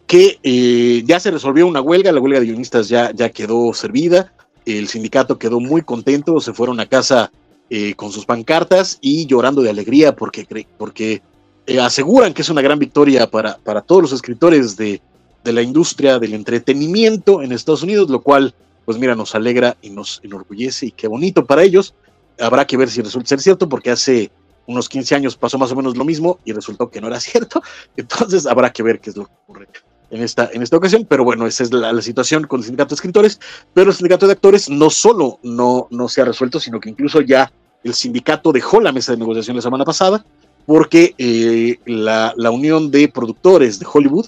que 0.06 0.38
eh, 0.42 1.02
ya 1.06 1.20
se 1.20 1.30
resolvió 1.30 1.66
una 1.66 1.80
huelga, 1.80 2.12
la 2.12 2.20
huelga 2.20 2.40
de 2.40 2.46
guionistas 2.46 2.88
ya, 2.88 3.12
ya 3.14 3.28
quedó 3.30 3.72
servida, 3.74 4.32
el 4.66 4.88
sindicato 4.88 5.38
quedó 5.38 5.58
muy 5.60 5.82
contento, 5.82 6.40
se 6.40 6.52
fueron 6.52 6.80
a 6.80 6.86
casa 6.86 7.32
eh, 7.70 7.94
con 7.94 8.10
sus 8.12 8.26
pancartas 8.26 8.98
y 9.00 9.26
llorando 9.26 9.62
de 9.62 9.70
alegría 9.70 10.14
porque, 10.16 10.66
porque 10.76 11.22
eh, 11.66 11.80
aseguran 11.80 12.34
que 12.34 12.42
es 12.42 12.48
una 12.48 12.62
gran 12.62 12.78
victoria 12.78 13.30
para, 13.30 13.58
para 13.58 13.82
todos 13.82 14.02
los 14.02 14.12
escritores 14.12 14.76
de, 14.76 15.00
de 15.44 15.52
la 15.52 15.62
industria 15.62 16.18
del 16.18 16.34
entretenimiento 16.34 17.42
en 17.42 17.52
Estados 17.52 17.82
Unidos, 17.82 18.10
lo 18.10 18.20
cual, 18.20 18.54
pues 18.84 18.98
mira, 18.98 19.14
nos 19.14 19.34
alegra 19.34 19.76
y 19.82 19.90
nos 19.90 20.20
enorgullece 20.22 20.86
y 20.86 20.90
qué 20.92 21.08
bonito 21.08 21.44
para 21.44 21.62
ellos. 21.62 21.94
Habrá 22.38 22.66
que 22.66 22.76
ver 22.76 22.90
si 22.90 23.02
resulta 23.02 23.28
ser 23.28 23.40
cierto, 23.40 23.68
porque 23.68 23.90
hace 23.90 24.30
unos 24.66 24.88
15 24.88 25.14
años 25.14 25.36
pasó 25.36 25.58
más 25.58 25.72
o 25.72 25.76
menos 25.76 25.96
lo 25.96 26.04
mismo 26.04 26.38
y 26.44 26.52
resultó 26.52 26.90
que 26.90 27.00
no 27.00 27.08
era 27.08 27.20
cierto. 27.20 27.62
Entonces 27.96 28.46
habrá 28.46 28.72
que 28.72 28.82
ver 28.82 29.00
qué 29.00 29.10
es 29.10 29.16
lo 29.16 29.26
que 29.26 29.32
ocurre. 29.44 29.68
en 30.10 30.22
esta, 30.22 30.50
en 30.52 30.62
esta 30.62 30.76
ocasión, 30.76 31.06
pero 31.08 31.24
bueno, 31.24 31.46
esa 31.46 31.62
es 31.62 31.72
la, 31.72 32.00
situación 32.02 32.46
con 32.46 32.60
el 32.60 32.64
sindicato 32.64 32.90
de 32.90 32.94
escritores, 32.96 33.40
pero 33.74 33.90
el 33.90 33.96
sindicato 33.96 34.26
de 34.26 34.32
actores 34.32 34.68
no 34.68 34.90
solo 34.90 35.38
no, 35.42 35.88
no 35.90 36.08
se 36.08 36.20
ha 36.20 36.24
resuelto, 36.24 36.60
sino 36.60 36.80
que 36.80 36.90
incluso 36.90 37.20
ya 37.20 37.52
el 37.82 37.94
sindicato 37.94 38.52
dejó 38.52 38.80
la 38.80 38.92
mesa 38.92 39.12
de 39.12 39.18
negociación 39.18 39.56
la 39.56 39.62
semana 39.62 39.84
pasada, 39.84 40.24
porque 40.70 41.16
eh, 41.18 41.80
la, 41.84 42.32
la, 42.36 42.52
unión 42.52 42.92
de 42.92 43.08
productores 43.08 43.80
de 43.80 43.88
Hollywood 43.92 44.26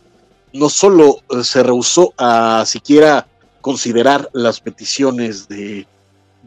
no 0.52 0.68
solo 0.68 1.18
eh, 1.30 1.44
se 1.44 1.62
rehusó 1.62 2.14
a 2.18 2.64
siquiera 2.66 3.28
considerar 3.60 4.28
las 4.32 4.58
peticiones 4.58 5.46
de, 5.46 5.86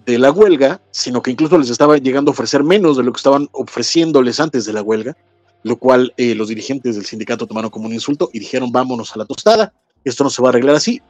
de 0.06 0.20
la 0.20 0.34
huelga, 0.34 0.82
sino 0.92 1.22
que 1.22 1.32
incluso 1.32 1.58
les 1.58 1.70
estaba 1.70 1.98
llegando 1.98 2.30
a 2.30 2.34
ofrecer 2.34 2.62
menos 2.62 2.98
de 2.98 3.04
lo 3.04 3.14
que 3.14 3.20
estaban 3.20 3.48
ofreciéndoles 3.54 4.42
antes 4.42 4.66
de 4.66 4.74
la 4.74 4.82
huelga, 4.82 5.16
lo 5.64 5.78
cual 5.78 6.14
eh, 6.18 6.36
los 6.36 6.50
dirigentes 6.50 6.98
del 6.98 7.06
sindicato 7.06 7.48
tomaron 7.48 7.72
como 7.72 7.86
un 7.86 7.94
insulto 7.94 8.30
y 8.34 8.40
dijeron 8.40 8.74
vámonos 8.74 9.16
a 9.16 9.20
la 9.20 9.26
tostada, 9.26 9.72
esto 10.04 10.26
no 10.26 10.30
se 10.30 10.42
va 10.42 10.50
a 10.50 10.52
arreglar 10.52 10.76
así. 10.76 11.02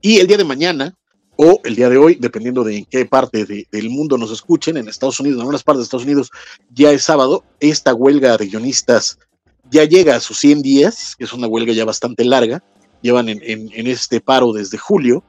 Y 0.00 0.18
el 0.18 0.26
día 0.26 0.38
de 0.38 0.44
mañana, 0.44 0.92
o 1.44 1.60
el 1.64 1.74
día 1.74 1.88
de 1.88 1.98
hoy, 1.98 2.16
dependiendo 2.20 2.62
de 2.62 2.78
en 2.78 2.84
qué 2.84 3.04
parte 3.04 3.66
del 3.70 3.90
mundo 3.90 4.16
nos 4.16 4.30
escuchen, 4.30 4.76
en 4.76 4.88
Estados 4.88 5.18
Unidos, 5.18 5.36
en 5.36 5.40
algunas 5.40 5.64
partes 5.64 5.80
de 5.80 5.84
Estados 5.84 6.04
Unidos, 6.04 6.30
ya 6.72 6.92
es 6.92 7.02
sábado, 7.02 7.44
esta 7.58 7.94
huelga 7.94 8.36
de 8.36 8.46
guionistas 8.46 9.18
ya 9.70 9.84
llega 9.84 10.14
a 10.14 10.20
sus 10.20 10.38
100 10.38 10.62
días, 10.62 11.16
que 11.16 11.24
es 11.24 11.32
una 11.32 11.48
huelga 11.48 11.72
ya 11.72 11.84
bastante 11.84 12.24
larga, 12.24 12.62
llevan 13.00 13.28
en, 13.28 13.86
este 13.88 14.20
paro 14.20 14.52
desde 14.52 14.78
julio, 14.78 15.24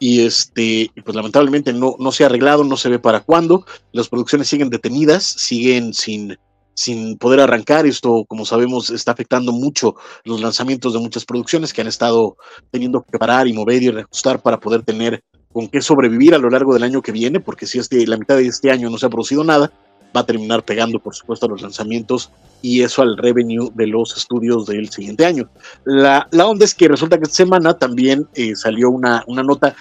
y 0.00 0.22
este, 0.22 0.90
pues 1.04 1.14
lamentablemente 1.14 1.72
no, 1.72 1.94
no 2.00 2.10
se 2.10 2.24
ha 2.24 2.26
arreglado, 2.26 2.64
no 2.64 2.76
se 2.76 2.88
ve 2.88 2.98
para 2.98 3.20
cuándo, 3.20 3.64
las 3.92 4.08
producciones 4.08 4.48
siguen 4.48 4.70
detenidas, 4.70 5.24
siguen 5.24 5.94
sin, 5.94 6.36
sin 6.74 7.16
poder 7.16 7.38
arrancar. 7.38 7.86
Esto, 7.86 8.24
como 8.26 8.44
sabemos, 8.44 8.90
está 8.90 9.12
afectando 9.12 9.52
mucho 9.52 9.94
los 10.24 10.40
lanzamientos 10.40 10.92
de 10.94 10.98
muchas 10.98 11.24
producciones 11.24 11.72
que 11.72 11.80
han 11.80 11.86
estado 11.86 12.36
teniendo 12.72 13.04
que 13.04 13.18
parar 13.18 13.46
y 13.46 13.52
mover 13.52 13.82
y 13.84 13.90
reajustar 13.90 14.42
para 14.42 14.58
poder 14.58 14.82
tener 14.82 15.22
con 15.54 15.68
qué 15.68 15.80
sobrevivir 15.80 16.34
a 16.34 16.38
lo 16.38 16.50
largo 16.50 16.74
del 16.74 16.82
año 16.82 17.00
que 17.00 17.12
viene, 17.12 17.38
porque 17.38 17.64
si 17.64 17.78
este, 17.78 18.04
la 18.08 18.18
mitad 18.18 18.36
de 18.36 18.48
este 18.48 18.72
año 18.72 18.90
no 18.90 18.98
se 18.98 19.06
ha 19.06 19.08
producido 19.08 19.44
nada, 19.44 19.70
va 20.14 20.22
a 20.22 20.26
terminar 20.26 20.64
pegando, 20.64 20.98
por 20.98 21.14
supuesto, 21.14 21.46
a 21.46 21.48
los 21.48 21.62
lanzamientos 21.62 22.32
y 22.60 22.82
eso 22.82 23.02
al 23.02 23.16
revenue 23.16 23.70
de 23.72 23.86
los 23.86 24.16
estudios 24.16 24.66
del 24.66 24.90
siguiente 24.90 25.24
año. 25.24 25.48
La, 25.84 26.26
la 26.32 26.46
onda 26.46 26.64
es 26.64 26.74
que 26.74 26.88
resulta 26.88 27.18
que 27.18 27.24
esta 27.24 27.36
semana 27.36 27.74
también 27.74 28.26
eh, 28.34 28.56
salió 28.56 28.90
una, 28.90 29.22
una 29.28 29.44
nota 29.44 29.76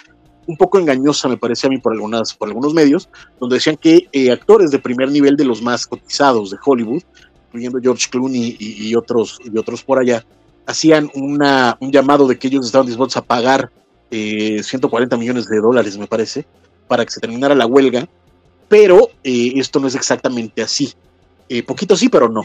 un 0.45 0.57
poco 0.57 0.77
engañosa, 0.77 1.27
me 1.27 1.37
parece 1.37 1.65
a 1.65 1.69
mí, 1.71 1.79
por, 1.79 1.93
algunas, 1.93 2.35
por 2.35 2.49
algunos 2.49 2.73
medios, 2.75 3.09
donde 3.39 3.55
decían 3.55 3.77
que 3.77 4.07
eh, 4.11 4.31
actores 4.31 4.69
de 4.69 4.77
primer 4.77 5.09
nivel 5.09 5.35
de 5.35 5.45
los 5.45 5.61
más 5.61 5.87
cotizados 5.87 6.51
de 6.51 6.57
Hollywood, 6.63 7.01
incluyendo 7.47 7.79
George 7.81 8.09
Clooney 8.11 8.57
y, 8.59 8.93
otros, 8.95 9.39
y 9.43 9.57
otros 9.57 9.83
por 9.83 9.99
allá, 9.99 10.23
hacían 10.67 11.09
una, 11.15 11.77
un 11.79 11.91
llamado 11.91 12.27
de 12.27 12.37
que 12.37 12.47
ellos 12.47 12.65
estaban 12.65 12.85
dispuestos 12.85 13.17
a 13.17 13.25
pagar 13.25 13.71
140 14.63 15.15
eh, 15.15 15.19
millones 15.19 15.47
de 15.47 15.59
dólares, 15.59 15.97
me 15.97 16.07
parece, 16.07 16.45
para 16.87 17.05
que 17.05 17.11
se 17.11 17.19
terminara 17.19 17.55
la 17.55 17.65
huelga, 17.65 18.07
pero 18.67 19.09
eh, 19.23 19.53
esto 19.55 19.79
no 19.79 19.87
es 19.87 19.95
exactamente 19.95 20.61
así. 20.61 20.93
poquito 21.65 21.95
sí, 21.95 22.09
pero 22.09 22.29
no. 22.29 22.43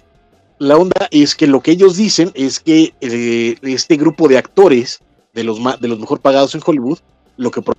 La 0.59 0.77
onda 0.77 1.09
es 1.11 1.35
que 1.37 1.47
lo 1.47 1.61
que 1.61 1.73
ellos 1.73 1.97
dicen 1.97 2.33
es 2.35 2.59
que 2.59 2.93
este 3.01 3.97
grupo 3.97 4.27
de 4.29 4.39
actores, 4.39 5.01
de 5.33 5.45
los, 5.45 5.59
de 5.81 5.89
los 5.89 6.01
mejor 6.01 6.21
pagados 6.21 6.55
en 6.55 6.63
Hollywood, 6.65 6.99
lo 7.37 7.51
que 7.51 7.63
fue 7.63 7.75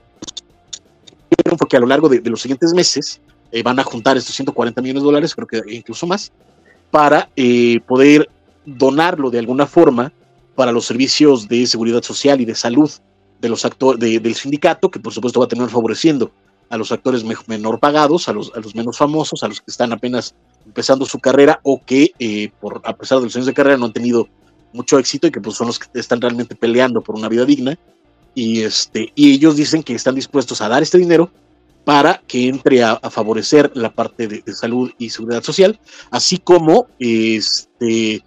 que 1.70 1.78
a 1.78 1.80
lo 1.80 1.88
largo 1.88 2.10
de, 2.10 2.22
los 2.30 2.42
siguientes 2.42 2.74
meses 2.74 3.22
eh, 3.52 3.64
van 3.64 3.80
a 3.80 3.84
juntar 3.84 4.18
estos 4.18 4.36
140 4.36 4.82
millones 4.82 5.04
de 5.04 5.06
dólares, 5.06 5.36
creo 5.36 5.48
que 5.48 5.62
incluso 5.74 6.06
más, 6.08 6.32
para 6.92 7.30
eh, 7.36 7.80
poder 7.88 8.30
donarlo 8.66 9.30
de 9.30 9.40
alguna 9.40 9.66
forma 9.66 10.12
para 10.56 10.72
los 10.72 10.86
servicios 10.86 11.48
de 11.48 11.66
seguridad 11.66 12.04
social 12.04 12.42
y 12.42 12.46
de 12.46 12.56
salud 12.56 12.90
de 13.40 13.50
los 13.50 13.66
actores 13.66 14.00
del 14.00 14.36
sindicato, 14.36 14.90
que 14.92 15.00
por 15.00 15.14
supuesto 15.14 15.40
va 15.40 15.46
a 15.46 15.50
tener 15.50 15.70
favoreciendo 15.70 16.32
a 16.70 16.78
los 16.78 16.92
actores 16.92 17.24
menor 17.48 17.80
pagados, 17.80 18.30
a 18.30 18.34
los, 18.34 18.52
a 18.56 18.60
los 18.60 18.76
menos 18.76 18.98
famosos, 18.98 19.44
a 19.44 19.48
los 19.48 19.60
que 19.60 19.72
están 19.72 19.92
apenas 19.92 20.36
empezando 20.66 21.06
su 21.06 21.20
carrera 21.20 21.60
o 21.64 21.82
que 21.84 22.12
eh, 22.20 22.52
por, 22.60 22.82
a 22.86 22.96
pesar 22.96 23.20
de 23.20 23.26
los 23.26 23.36
años 23.36 23.48
de 23.48 23.54
carrera 23.54 23.78
no 23.78 23.86
han 23.86 23.94
tenido 23.94 24.28
mucho 24.72 25.00
éxito 25.00 25.28
y 25.28 25.32
que 25.32 25.42
pues 25.42 25.56
son 25.56 25.68
los 25.68 25.80
que 25.80 26.00
están 26.00 26.22
realmente 26.22 26.56
peleando 26.56 27.02
por 27.02 27.16
una 27.16 27.28
vida 27.28 27.46
digna. 27.46 27.78
Y, 28.36 28.62
este, 28.62 29.12
y 29.16 29.34
ellos 29.34 29.56
dicen 29.56 29.82
que 29.82 29.96
están 29.96 30.14
dispuestos 30.14 30.62
a 30.62 30.70
dar 30.70 30.84
este 30.84 31.00
dinero 31.00 31.32
para 31.84 32.22
que 32.28 32.48
entre 32.48 32.84
a, 32.84 32.98
favorecer 33.10 33.72
la 33.74 33.92
parte 33.92 34.28
de, 34.28 34.44
salud 34.54 34.92
y 35.00 35.10
seguridad 35.10 35.42
social, 35.42 35.80
así 36.12 36.38
como 36.38 36.88
este, 37.00 38.24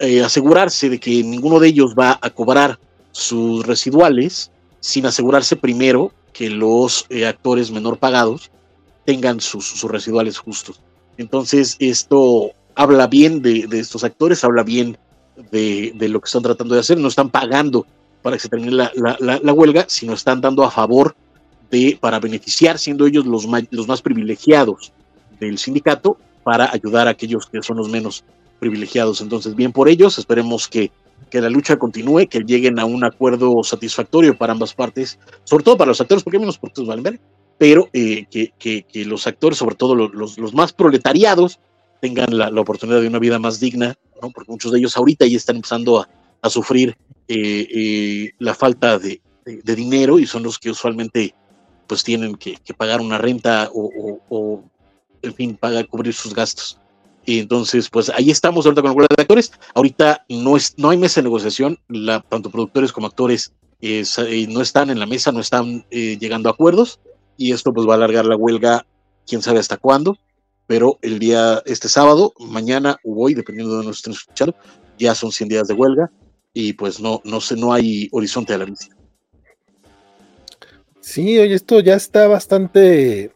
eh, 0.00 0.24
asegurarse 0.24 0.88
de 0.88 0.98
que 0.98 1.22
ninguno 1.22 1.60
de 1.60 1.68
ellos 1.68 1.94
va 1.96 2.18
a 2.20 2.30
cobrar 2.30 2.80
sus 3.12 3.64
residuales 3.64 4.50
sin 4.84 5.06
asegurarse 5.06 5.56
primero 5.56 6.12
que 6.34 6.50
los 6.50 7.06
eh, 7.08 7.24
actores 7.24 7.70
menor 7.70 7.96
pagados 7.96 8.50
tengan 9.06 9.40
sus, 9.40 9.82
residuales 9.84 10.36
justos. 10.36 10.78
Entonces, 11.16 11.76
esto 11.78 12.50
habla 12.74 13.06
bien 13.06 13.40
de, 13.40 13.66
estos 13.72 14.04
actores, 14.04 14.44
habla 14.44 14.62
bien 14.62 14.98
de, 15.50 15.94
lo 16.10 16.20
que 16.20 16.26
están 16.26 16.42
tratando 16.42 16.74
de 16.74 16.82
hacer, 16.82 16.98
no 16.98 17.08
están 17.08 17.30
pagando 17.30 17.86
para 18.20 18.36
que 18.36 18.42
se 18.42 18.50
termine 18.50 18.72
la, 18.72 19.52
huelga, 19.54 19.86
sino 19.88 20.12
están 20.12 20.42
dando 20.42 20.62
a 20.64 20.70
favor 20.70 21.16
de, 21.70 21.96
para 21.98 22.20
beneficiar, 22.20 22.78
siendo 22.78 23.06
ellos 23.06 23.24
los, 23.24 23.46
los 23.70 23.88
más 23.88 24.02
privilegiados 24.02 24.92
del 25.40 25.56
sindicato, 25.56 26.18
para 26.42 26.70
ayudar 26.70 27.08
a 27.08 27.12
aquellos 27.12 27.46
que 27.46 27.62
son 27.62 27.78
los 27.78 27.88
menos 27.88 28.22
privilegiados. 28.58 29.22
Entonces, 29.22 29.54
bien 29.54 29.72
por 29.72 29.88
ellos, 29.88 30.18
esperemos 30.18 30.68
que, 30.68 30.92
que 31.30 31.40
la 31.40 31.48
lucha 31.48 31.76
continúe, 31.76 32.28
que 32.28 32.40
lleguen 32.40 32.78
a 32.78 32.84
un 32.84 33.04
acuerdo 33.04 33.62
satisfactorio 33.64 34.36
para 34.36 34.52
ambas 34.52 34.74
partes, 34.74 35.18
sobre 35.44 35.64
todo 35.64 35.76
para 35.76 35.88
los 35.88 36.00
actores, 36.00 36.22
porque 36.22 36.38
menos 36.38 36.58
porque 36.58 36.82
valen 36.84 37.02
ver, 37.02 37.20
pero 37.58 37.88
eh, 37.92 38.26
que, 38.30 38.52
que, 38.58 38.82
que, 38.82 39.04
los 39.04 39.26
actores, 39.26 39.58
sobre 39.58 39.74
todo 39.74 39.94
los, 39.94 40.38
los, 40.38 40.54
más 40.54 40.72
proletariados, 40.72 41.58
tengan 42.00 42.36
la, 42.36 42.50
la, 42.50 42.60
oportunidad 42.60 43.00
de 43.00 43.08
una 43.08 43.18
vida 43.18 43.38
más 43.38 43.58
digna, 43.60 43.94
¿no? 44.20 44.30
porque 44.30 44.52
muchos 44.52 44.72
de 44.72 44.78
ellos 44.78 44.96
ahorita 44.96 45.26
ya 45.26 45.36
están 45.36 45.56
empezando 45.56 46.00
a, 46.00 46.08
a 46.44 46.50
sufrir 46.50 46.96
eh, 47.26 47.66
eh, 47.70 48.32
la 48.38 48.54
falta 48.54 48.98
de, 48.98 49.20
dinero 49.64 50.18
y 50.18 50.26
son 50.26 50.42
los 50.42 50.58
que 50.58 50.70
usualmente 50.70 51.34
pues 51.86 52.04
tienen 52.04 52.34
que, 52.34 52.56
pagar 52.76 53.00
una 53.00 53.18
renta 53.18 53.70
o, 53.72 54.62
en 55.22 55.34
fin, 55.34 55.56
pagar, 55.56 55.86
cubrir 55.88 56.12
sus 56.12 56.34
gastos. 56.34 56.78
Y 57.26 57.40
entonces, 57.40 57.88
pues 57.88 58.10
ahí 58.10 58.30
estamos 58.30 58.66
ahorita 58.66 58.82
con 58.82 58.96
la 58.96 59.06
de 59.16 59.22
actores. 59.22 59.52
Ahorita 59.74 60.24
no, 60.28 60.56
es, 60.56 60.74
no 60.76 60.90
hay 60.90 60.98
mesa 60.98 61.20
de 61.20 61.24
negociación, 61.24 61.78
tanto 62.28 62.50
productores 62.50 62.92
como 62.92 63.06
actores 63.06 63.52
eh, 63.80 64.04
no 64.48 64.60
están 64.60 64.90
en 64.90 64.98
la 64.98 65.06
mesa, 65.06 65.32
no 65.32 65.40
están 65.40 65.84
llegando 65.90 66.48
a 66.48 66.52
acuerdos 66.52 67.00
y 67.36 67.52
esto 67.52 67.72
pues 67.72 67.86
va 67.86 67.94
a 67.94 67.96
alargar 67.96 68.24
la 68.24 68.36
huelga, 68.36 68.86
quién 69.26 69.42
sabe 69.42 69.58
hasta 69.58 69.76
cuándo, 69.76 70.16
pero 70.66 70.98
el 71.02 71.18
día, 71.18 71.62
este 71.66 71.88
sábado, 71.88 72.32
mañana 72.38 72.98
o 73.04 73.24
hoy, 73.24 73.34
dependiendo 73.34 73.72
de 73.72 73.76
donde 73.76 73.88
nos 73.88 73.98
estén 73.98 74.12
escuchando, 74.12 74.54
ya 74.98 75.14
son 75.14 75.32
100 75.32 75.48
días 75.48 75.68
de 75.68 75.74
huelga 75.74 76.10
y 76.52 76.72
pues 76.74 77.00
no, 77.00 77.20
no 77.24 77.40
sé, 77.40 77.56
no 77.56 77.72
hay 77.72 78.08
horizonte 78.12 78.54
a 78.54 78.58
la 78.58 78.64
vista. 78.64 78.96
Sí, 81.00 81.38
oye, 81.38 81.54
esto 81.54 81.80
ya 81.80 81.96
está 81.96 82.28
bastante, 82.28 83.32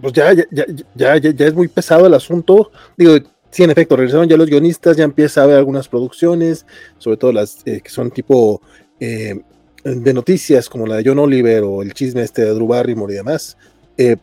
pues 0.00 0.12
ya, 0.12 0.32
ya, 0.34 0.46
ya, 0.94 1.16
ya, 1.16 1.46
es 1.46 1.54
muy 1.54 1.68
pesado 1.68 2.06
el 2.06 2.14
asunto. 2.14 2.70
Digo, 2.96 3.16
sí, 3.50 3.62
en 3.62 3.70
efecto, 3.70 3.96
regresaron 3.96 4.28
ya 4.28 4.36
los 4.36 4.48
guionistas, 4.48 4.96
ya 4.96 5.04
empieza 5.04 5.40
a 5.40 5.44
haber 5.44 5.56
algunas 5.58 5.88
producciones, 5.88 6.66
sobre 6.98 7.16
todo 7.16 7.32
las 7.32 7.58
eh, 7.64 7.80
que 7.80 7.90
son 7.90 8.10
tipo 8.10 8.60
eh, 9.00 9.40
de 9.84 10.14
noticias, 10.14 10.68
como 10.68 10.86
la 10.86 10.96
de 10.96 11.04
John 11.06 11.18
Oliver 11.18 11.62
o 11.64 11.82
el 11.82 11.94
chisme 11.94 12.22
este 12.22 12.44
de 12.44 12.54
Drew 12.54 12.66
Barrymore 12.66 13.12
y 13.12 13.16
demás. 13.16 13.56
Eh, 13.96 14.16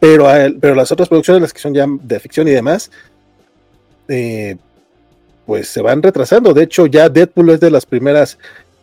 pero, 0.00 0.26
pero 0.60 0.74
las 0.74 0.90
otras 0.90 1.08
producciones, 1.08 1.42
las 1.42 1.52
que 1.52 1.60
son 1.60 1.72
ya 1.72 1.86
de 1.88 2.20
ficción 2.20 2.48
y 2.48 2.50
demás, 2.50 2.90
pues 5.46 5.68
se 5.68 5.80
van 5.80 6.02
retrasando. 6.02 6.52
De 6.52 6.64
hecho, 6.64 6.86
ya 6.86 7.08
Deadpool 7.08 7.50
es 7.50 7.60
de 7.60 7.70
las 7.70 7.86
primeras 7.86 8.36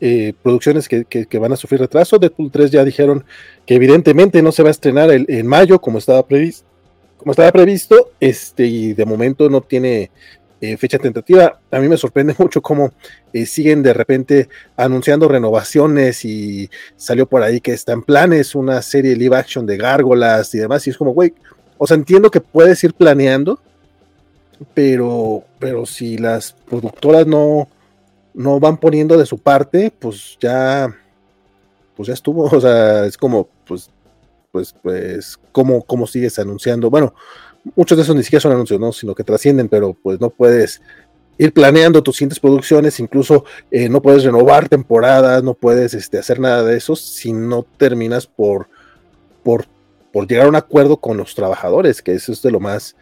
eh, 0.06 0.34
producciones 0.44 0.90
que, 0.90 1.40
van 1.40 1.54
a 1.54 1.56
sufrir 1.56 1.80
retraso. 1.80 2.20
Deadpool 2.20 2.52
3 2.52 2.72
ya 2.72 2.84
dijeron 2.84 3.24
que 3.66 3.76
evidentemente 3.76 4.42
no 4.42 4.52
se 4.52 4.62
va 4.62 4.68
a 4.68 4.72
estrenar 4.72 5.10
en 5.10 5.48
mayo 5.48 5.80
como 5.80 5.98
estaba 5.98 6.28
previsto. 6.28 6.68
Como 7.16 7.32
estaba 7.32 7.50
previsto, 7.54 8.12
este, 8.20 8.66
y 8.66 8.92
de 8.92 9.06
momento 9.06 9.50
no 9.50 9.62
tiene 9.62 10.12
eh, 10.60 10.76
fecha 10.76 11.00
tentativa. 11.00 11.58
A 11.72 11.80
mí 11.80 11.88
me 11.88 11.96
sorprende 11.96 12.36
mucho 12.38 12.62
cómo 12.62 12.92
eh, 13.32 13.46
siguen 13.46 13.82
de 13.82 13.94
repente 13.94 14.50
anunciando 14.76 15.30
renovaciones 15.30 16.26
y 16.26 16.70
salió 16.98 17.26
por 17.26 17.42
ahí 17.42 17.62
que 17.62 17.72
está 17.72 17.94
en 17.94 18.02
planes 18.02 18.56
una 18.56 18.82
serie 18.82 19.16
live 19.16 19.38
action 19.38 19.66
de 19.66 19.78
gárgolas 19.78 20.54
y 20.54 20.58
demás. 20.58 20.86
Y 20.86 20.90
es 20.90 20.98
como, 20.98 21.14
güey, 21.14 21.34
o 21.78 21.88
sea, 21.88 21.96
entiendo 21.96 22.30
que 22.30 22.42
puedes 22.42 22.84
ir 22.84 22.94
planeando, 22.94 23.58
pero, 24.74 25.46
pero 25.60 25.86
si 25.86 26.18
las 26.18 26.52
productoras 26.68 27.26
no, 27.26 27.70
no 28.34 28.60
van 28.60 28.78
poniendo 28.78 29.18
de 29.18 29.26
su 29.26 29.38
parte, 29.38 29.92
pues 29.98 30.38
ya, 30.40 30.94
pues 31.96 32.08
ya 32.08 32.14
estuvo, 32.14 32.44
o 32.52 32.62
sea, 32.62 33.06
es 33.06 33.18
como, 33.18 33.48
pues, 33.66 33.90
pues, 34.52 34.76
pues, 34.82 35.40
¿cómo, 35.52 35.82
cómo 35.84 36.06
sigues 36.06 36.38
anunciando? 36.40 36.90
Bueno, 36.90 37.14
muchos 37.76 37.98
de 37.98 38.04
esos 38.04 38.16
ni 38.16 38.24
siquiera 38.24 38.42
son 38.42 38.52
anuncios, 38.52 38.80
¿no? 38.80 38.92
Sino 38.92 39.16
que 39.16 39.24
trascienden, 39.24 39.70
pero 39.70 39.94
pues 39.94 40.20
no 40.20 40.30
puedes 40.30 40.82
ir 41.38 41.54
planeando 41.54 42.04
tus 42.04 42.18
siguientes 42.18 42.40
producciones, 42.40 43.00
incluso 43.00 43.46
eh, 43.72 43.90
no 43.90 44.02
puedes 44.02 44.24
renovar 44.24 44.70
temporadas, 44.70 45.44
no 45.44 45.54
puedes 45.56 45.94
este, 45.94 46.20
hacer 46.20 46.40
nada 46.40 46.64
de 46.64 46.78
eso 46.78 46.96
si 46.96 47.34
no 47.34 47.66
terminas 47.78 48.28
por, 48.28 48.68
por, 49.44 49.66
por 50.12 50.28
llegar 50.28 50.46
a 50.46 50.50
un 50.50 50.56
acuerdo 50.56 50.98
con 50.98 51.18
los 51.18 51.34
trabajadores, 51.34 52.02
que 52.02 52.14
eso 52.14 52.32
es 52.32 52.42
de 52.42 52.52
lo 52.52 52.60
más, 52.60 52.96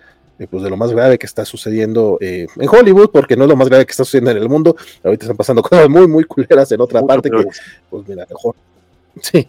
pues 0.49 0.63
de 0.63 0.69
lo 0.69 0.77
más 0.77 0.91
grave 0.91 1.19
que 1.19 1.25
está 1.25 1.45
sucediendo 1.45 2.17
eh, 2.19 2.47
en 2.55 2.69
Hollywood, 2.69 3.09
porque 3.11 3.35
no 3.35 3.43
es 3.43 3.49
lo 3.49 3.55
más 3.55 3.69
grave 3.69 3.85
que 3.85 3.91
está 3.91 4.03
sucediendo 4.03 4.31
en 4.31 4.37
el 4.37 4.49
mundo, 4.49 4.75
ahorita 5.03 5.25
están 5.25 5.37
pasando 5.37 5.61
cosas 5.63 5.89
muy, 5.89 6.07
muy 6.07 6.23
culeras 6.23 6.71
en 6.71 6.81
otra 6.81 7.01
parte 7.01 7.29
que, 7.29 7.45
pues 7.89 8.07
mira, 8.07 8.25
mejor, 8.29 8.55
sí, 9.21 9.47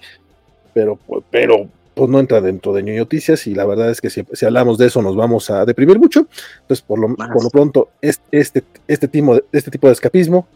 pero, 0.74 0.99
pero 1.30 1.68
pues 1.95 2.09
no 2.09 2.18
entra 2.18 2.41
dentro 2.41 2.72
de 2.72 2.83
Noticias 2.83 3.47
y 3.47 3.55
la 3.55 3.66
verdad 3.66 3.91
es 3.91 4.01
que 4.01 4.11
si, 4.11 4.24
hablamos 4.45 4.78
de 4.78 4.87
eso 4.87 5.03
nos 5.03 5.14
vamos 5.14 5.51
a 5.51 5.64
deprimir 5.64 5.99
mucho. 5.99 6.26
Entonces, 6.62 6.83
por 6.83 6.99
lo, 6.99 7.14
por 7.14 7.43
lo 7.43 7.51
pronto, 7.51 7.91
este, 8.01 8.24
este, 8.33 8.64
este, 8.89 9.09
tipo 9.09 9.39
este 9.53 9.70
tipo 9.70 9.89
de 9.89 9.93
escapismo, 9.93 10.47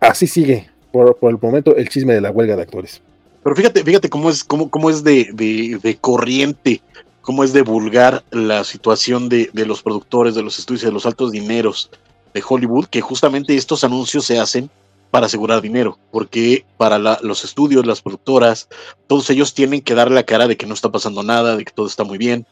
así 0.00 0.26
sigue 0.26 0.68
por, 0.90 1.16
el 1.22 1.38
momento 1.40 1.76
el 1.76 1.88
chisme 1.88 2.14
de 2.14 2.20
la 2.20 2.30
huelga 2.30 2.56
de 2.56 2.62
actores. 2.62 3.00
Pero 3.42 3.54
fíjate, 3.54 3.84
fíjate 3.84 4.08
cómo 4.08 4.28
es, 4.28 4.42
cómo, 4.42 4.70
cómo 4.70 4.90
es 4.90 5.04
de, 5.04 5.30
de, 5.32 5.78
de 5.80 5.96
corriente, 5.98 6.80
cómo 7.26 7.42
es 7.42 7.52
de 7.52 7.62
vulgar 7.62 8.24
la 8.30 8.62
situación 8.62 9.28
de, 9.28 9.50
de 9.52 9.66
los 9.66 9.82
productores, 9.82 10.36
de 10.36 10.44
los 10.44 10.60
estudios, 10.60 10.82
de 10.82 10.92
los 10.92 11.06
altos 11.06 11.32
dineros 11.32 11.90
de 12.32 12.40
Hollywood, 12.48 12.86
que 12.86 13.00
justamente 13.00 13.56
estos 13.56 13.82
anuncios 13.82 14.24
se 14.24 14.38
hacen 14.38 14.70
para 15.10 15.26
asegurar 15.26 15.60
dinero, 15.60 15.98
porque 16.12 16.64
para 16.76 16.98
los 16.98 17.44
estudios, 17.44 17.84
las 17.84 18.00
productoras, 18.00 18.68
todos 19.08 19.28
ellos 19.30 19.54
tienen 19.54 19.80
que 19.80 19.96
dar 19.96 20.08
la 20.08 20.22
cara 20.22 20.46
de 20.46 20.56
que 20.56 20.66
no 20.66 20.74
está 20.74 20.92
pasando 20.92 21.24
nada, 21.24 21.56
de 21.56 21.64
que 21.64 21.72
todo 21.72 21.88
está 21.88 22.04
muy 22.04 22.16
bien, 22.16 22.46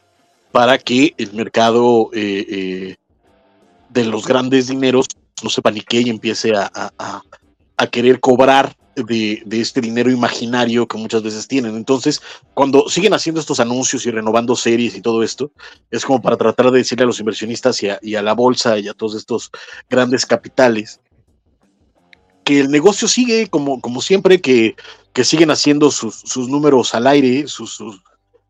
para 0.51 0.77
que 0.77 1.13
el 1.17 1.31
mercado 1.31 2.09
eh, 2.13 2.45
eh, 2.49 2.95
de 3.91 4.03
los 4.03 4.27
grandes 4.27 4.67
dineros 4.67 5.07
no 5.41 5.49
se 5.49 5.61
panique 5.61 6.01
y 6.01 6.09
empiece 6.09 6.51
a, 6.53 7.21
querer 7.87 8.19
cobrar 8.19 8.75
de, 8.95 9.43
este 9.51 9.81
dinero 9.81 10.09
imaginario 10.09 10.87
que 10.87 10.97
muchas 10.97 11.21
veces 11.21 11.47
tienen. 11.47 11.75
Entonces, 11.75 12.21
cuando 12.53 12.87
siguen 12.89 13.13
haciendo 13.13 13.41
estos 13.41 13.59
anuncios 13.59 14.05
y 14.05 14.11
renovando 14.11 14.55
series 14.55 14.95
y 14.95 15.01
todo 15.01 15.23
esto, 15.23 15.51
es 15.91 16.05
como 16.05 16.21
para 16.21 16.37
tratar 16.37 16.71
de 16.71 16.79
decirle 16.79 17.03
a 17.03 17.07
los 17.07 17.19
inversionistas 17.19 17.81
y 17.83 17.89
a, 17.89 17.99
a 18.19 18.21
la 18.21 18.33
bolsa 18.33 18.79
y 18.79 18.87
a 18.87 18.93
todos 18.93 19.15
estos 19.15 19.51
grandes 19.89 20.25
capitales 20.25 20.99
que 22.45 22.59
el 22.59 22.69
negocio 22.69 23.07
sigue 23.07 23.47
como, 23.47 23.81
como 23.81 24.01
siempre, 24.01 24.39
que, 24.39 24.75
que 25.13 25.23
siguen 25.23 25.49
haciendo 25.49 25.89
sus, 25.89 26.15
sus, 26.15 26.47
números 26.47 26.93
al 26.93 27.07
aire, 27.07 27.47
sus, 27.47 27.81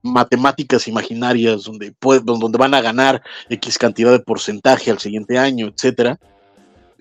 matemáticas 0.03 0.87
imaginarias, 0.87 1.63
donde, 1.63 1.91
donde 2.23 2.57
van 2.59 2.75
a 2.75 2.81
ganar 2.81 3.23
X 3.49 3.77
cantidad 3.79 4.11
de 4.11 4.19
porcentaje 4.19 4.91
al 4.91 4.99
siguiente 4.99 5.39
año, 5.39 5.67
etcétera. 5.67 6.19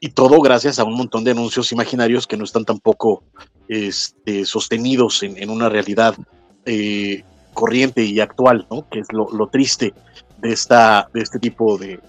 Y 0.00 0.10
todo 0.10 0.40
gracias 0.40 0.78
a 0.78 0.84
un 0.84 0.94
montón 0.94 1.24
de 1.24 1.30
anuncios 1.30 1.72
imaginarios 1.72 2.26
que 2.26 2.36
no 2.36 2.44
están 2.44 2.64
tampoco 2.64 3.22
este, 3.68 4.44
sostenidos 4.44 5.22
en, 5.22 5.40
en, 5.42 5.50
una 5.50 5.68
realidad 5.68 6.14
eh, 6.66 7.24
corriente 7.54 8.04
y 8.04 8.20
actual, 8.20 8.66
¿no? 8.70 8.86
que 8.90 9.00
es 9.00 9.06
lo, 9.12 9.30
lo, 9.30 9.46
triste 9.46 9.94
de, 10.38 10.52
esta, 10.52 11.08
de 11.14 11.20
este 11.20 11.38
tipo 11.38 11.78
de, 11.78 12.00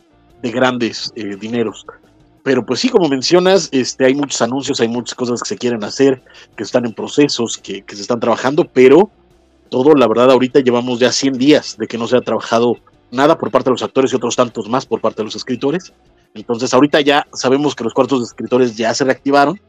de 0.42 0.52
grandes 0.52 1.14
eh, 1.16 1.36
dineros. 1.40 1.86
Pero 2.44 2.64
pues 2.64 2.80
sí, 2.80 2.90
como 2.90 3.10
mencionas, 3.10 3.70
este, 3.72 4.06
hay 4.06 4.14
muchos 4.14 4.40
anuncios, 4.42 4.80
hay 4.80 4.88
muchas 4.88 5.16
cosas 5.16 5.42
que 5.42 5.50
se 5.50 5.58
quieren 5.58 5.84
hacer, 5.84 6.22
que 6.56 6.64
están 6.64 6.86
en 6.86 6.94
procesos, 6.94 7.58
que, 7.58 7.84
se 7.88 8.02
están 8.02 8.20
trabajando, 8.20 8.66
pero 8.72 9.10
todo, 9.70 9.96
la 9.96 10.08
verdad, 10.08 10.30
ahorita 10.30 10.60
llevamos 10.60 11.00
ya 11.00 11.12
100 11.12 11.34
días 11.40 11.76
de 11.78 11.88
que 11.88 11.98
no 11.98 12.08
se 12.08 12.18
ha 12.18 12.22
trabajado 12.22 12.78
nada 13.10 13.38
por 13.38 13.50
parte 13.50 13.70
de 13.70 13.72
los 13.72 13.82
actores 13.82 14.14
y 14.14 14.16
otros 14.16 14.36
tantos 14.36 14.70
más 14.70 14.86
por 14.86 15.02
parte 15.02 15.22
de 15.22 15.26
los 15.26 15.36
escritores. 15.36 15.92
Entonces 16.36 16.74
ahorita 16.74 17.02
ya 17.02 17.26
sabemos 17.34 17.76
que 17.76 17.84
los 17.84 17.94
cuartos 17.94 18.20
de 18.20 18.26
escritores 18.26 18.76
ya 18.76 18.94
se 18.94 19.06
reactivaron, 19.06 19.60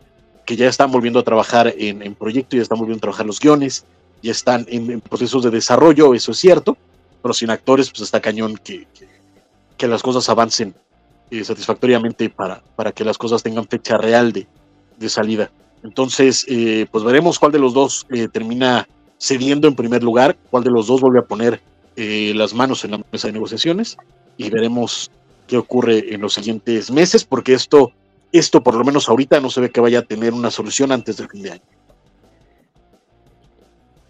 que 0.44 0.56
ya 0.56 0.68
están 0.68 0.90
volviendo 0.90 1.20
a 1.20 1.22
trabajar 1.22 1.72
en, 1.78 2.02
en 2.02 2.14
proyecto, 2.14 2.56
ya 2.56 2.62
están 2.62 2.78
volviendo 2.78 2.98
a 2.98 3.02
trabajar 3.02 3.24
los 3.24 3.40
guiones, 3.40 3.86
ya 4.22 4.32
están 4.32 4.66
en, 4.68 5.00
procesos 5.00 5.44
de 5.44 5.50
desarrollo, 5.50 6.12
eso 6.12 6.32
es 6.32 6.38
cierto, 6.38 6.76
pero 7.22 7.32
sin 7.32 7.50
actores 7.50 7.90
pues 7.90 8.02
está 8.02 8.20
cañón 8.20 8.56
que, 8.62 8.86
que 9.76 9.86
las 9.86 10.02
cosas 10.02 10.28
avancen 10.28 10.74
eh, 11.30 11.44
satisfactoriamente 11.44 12.30
para, 12.30 12.62
para 12.74 12.92
que 12.92 13.04
las 13.04 13.18
cosas 13.18 13.42
tengan 13.42 13.66
fecha 13.66 13.96
real 13.96 14.32
de, 14.32 14.46
de 14.98 15.08
salida. 15.08 15.50
Entonces, 15.82 16.44
eh, 16.48 16.86
pues 16.90 17.04
veremos 17.04 17.38
cuál 17.38 17.52
de 17.52 17.58
los 17.58 17.74
dos 17.74 18.06
eh, 18.10 18.28
termina 18.28 18.88
cediendo 19.18 19.68
en 19.68 19.76
primer 19.76 20.02
lugar, 20.02 20.36
cuál 20.50 20.64
de 20.64 20.70
los 20.70 20.88
dos 20.88 21.00
vuelve 21.00 21.20
a 21.20 21.22
poner 21.22 21.60
las 21.96 22.52
manos 22.52 22.84
en 22.84 22.90
la 22.90 23.00
mesa 23.10 23.28
de 23.28 23.32
negociaciones 23.32 23.96
y 24.36 24.50
veremos 24.50 25.10
qué 25.46 25.56
ocurre 25.56 26.14
en 26.14 26.20
los 26.20 26.34
siguientes 26.34 26.90
meses, 26.90 27.24
porque 27.24 27.54
esto, 27.54 27.92
esto 28.32 28.62
por 28.62 28.74
lo 28.74 28.84
menos 28.84 29.08
ahorita 29.08 29.40
no 29.40 29.50
se 29.50 29.60
ve 29.60 29.70
que 29.70 29.80
vaya 29.80 30.00
a 30.00 30.02
tener 30.02 30.32
una 30.32 30.50
solución 30.50 30.92
antes 30.92 31.16
del 31.16 31.28
fin 31.28 31.42
de 31.42 31.50
año. 31.52 31.62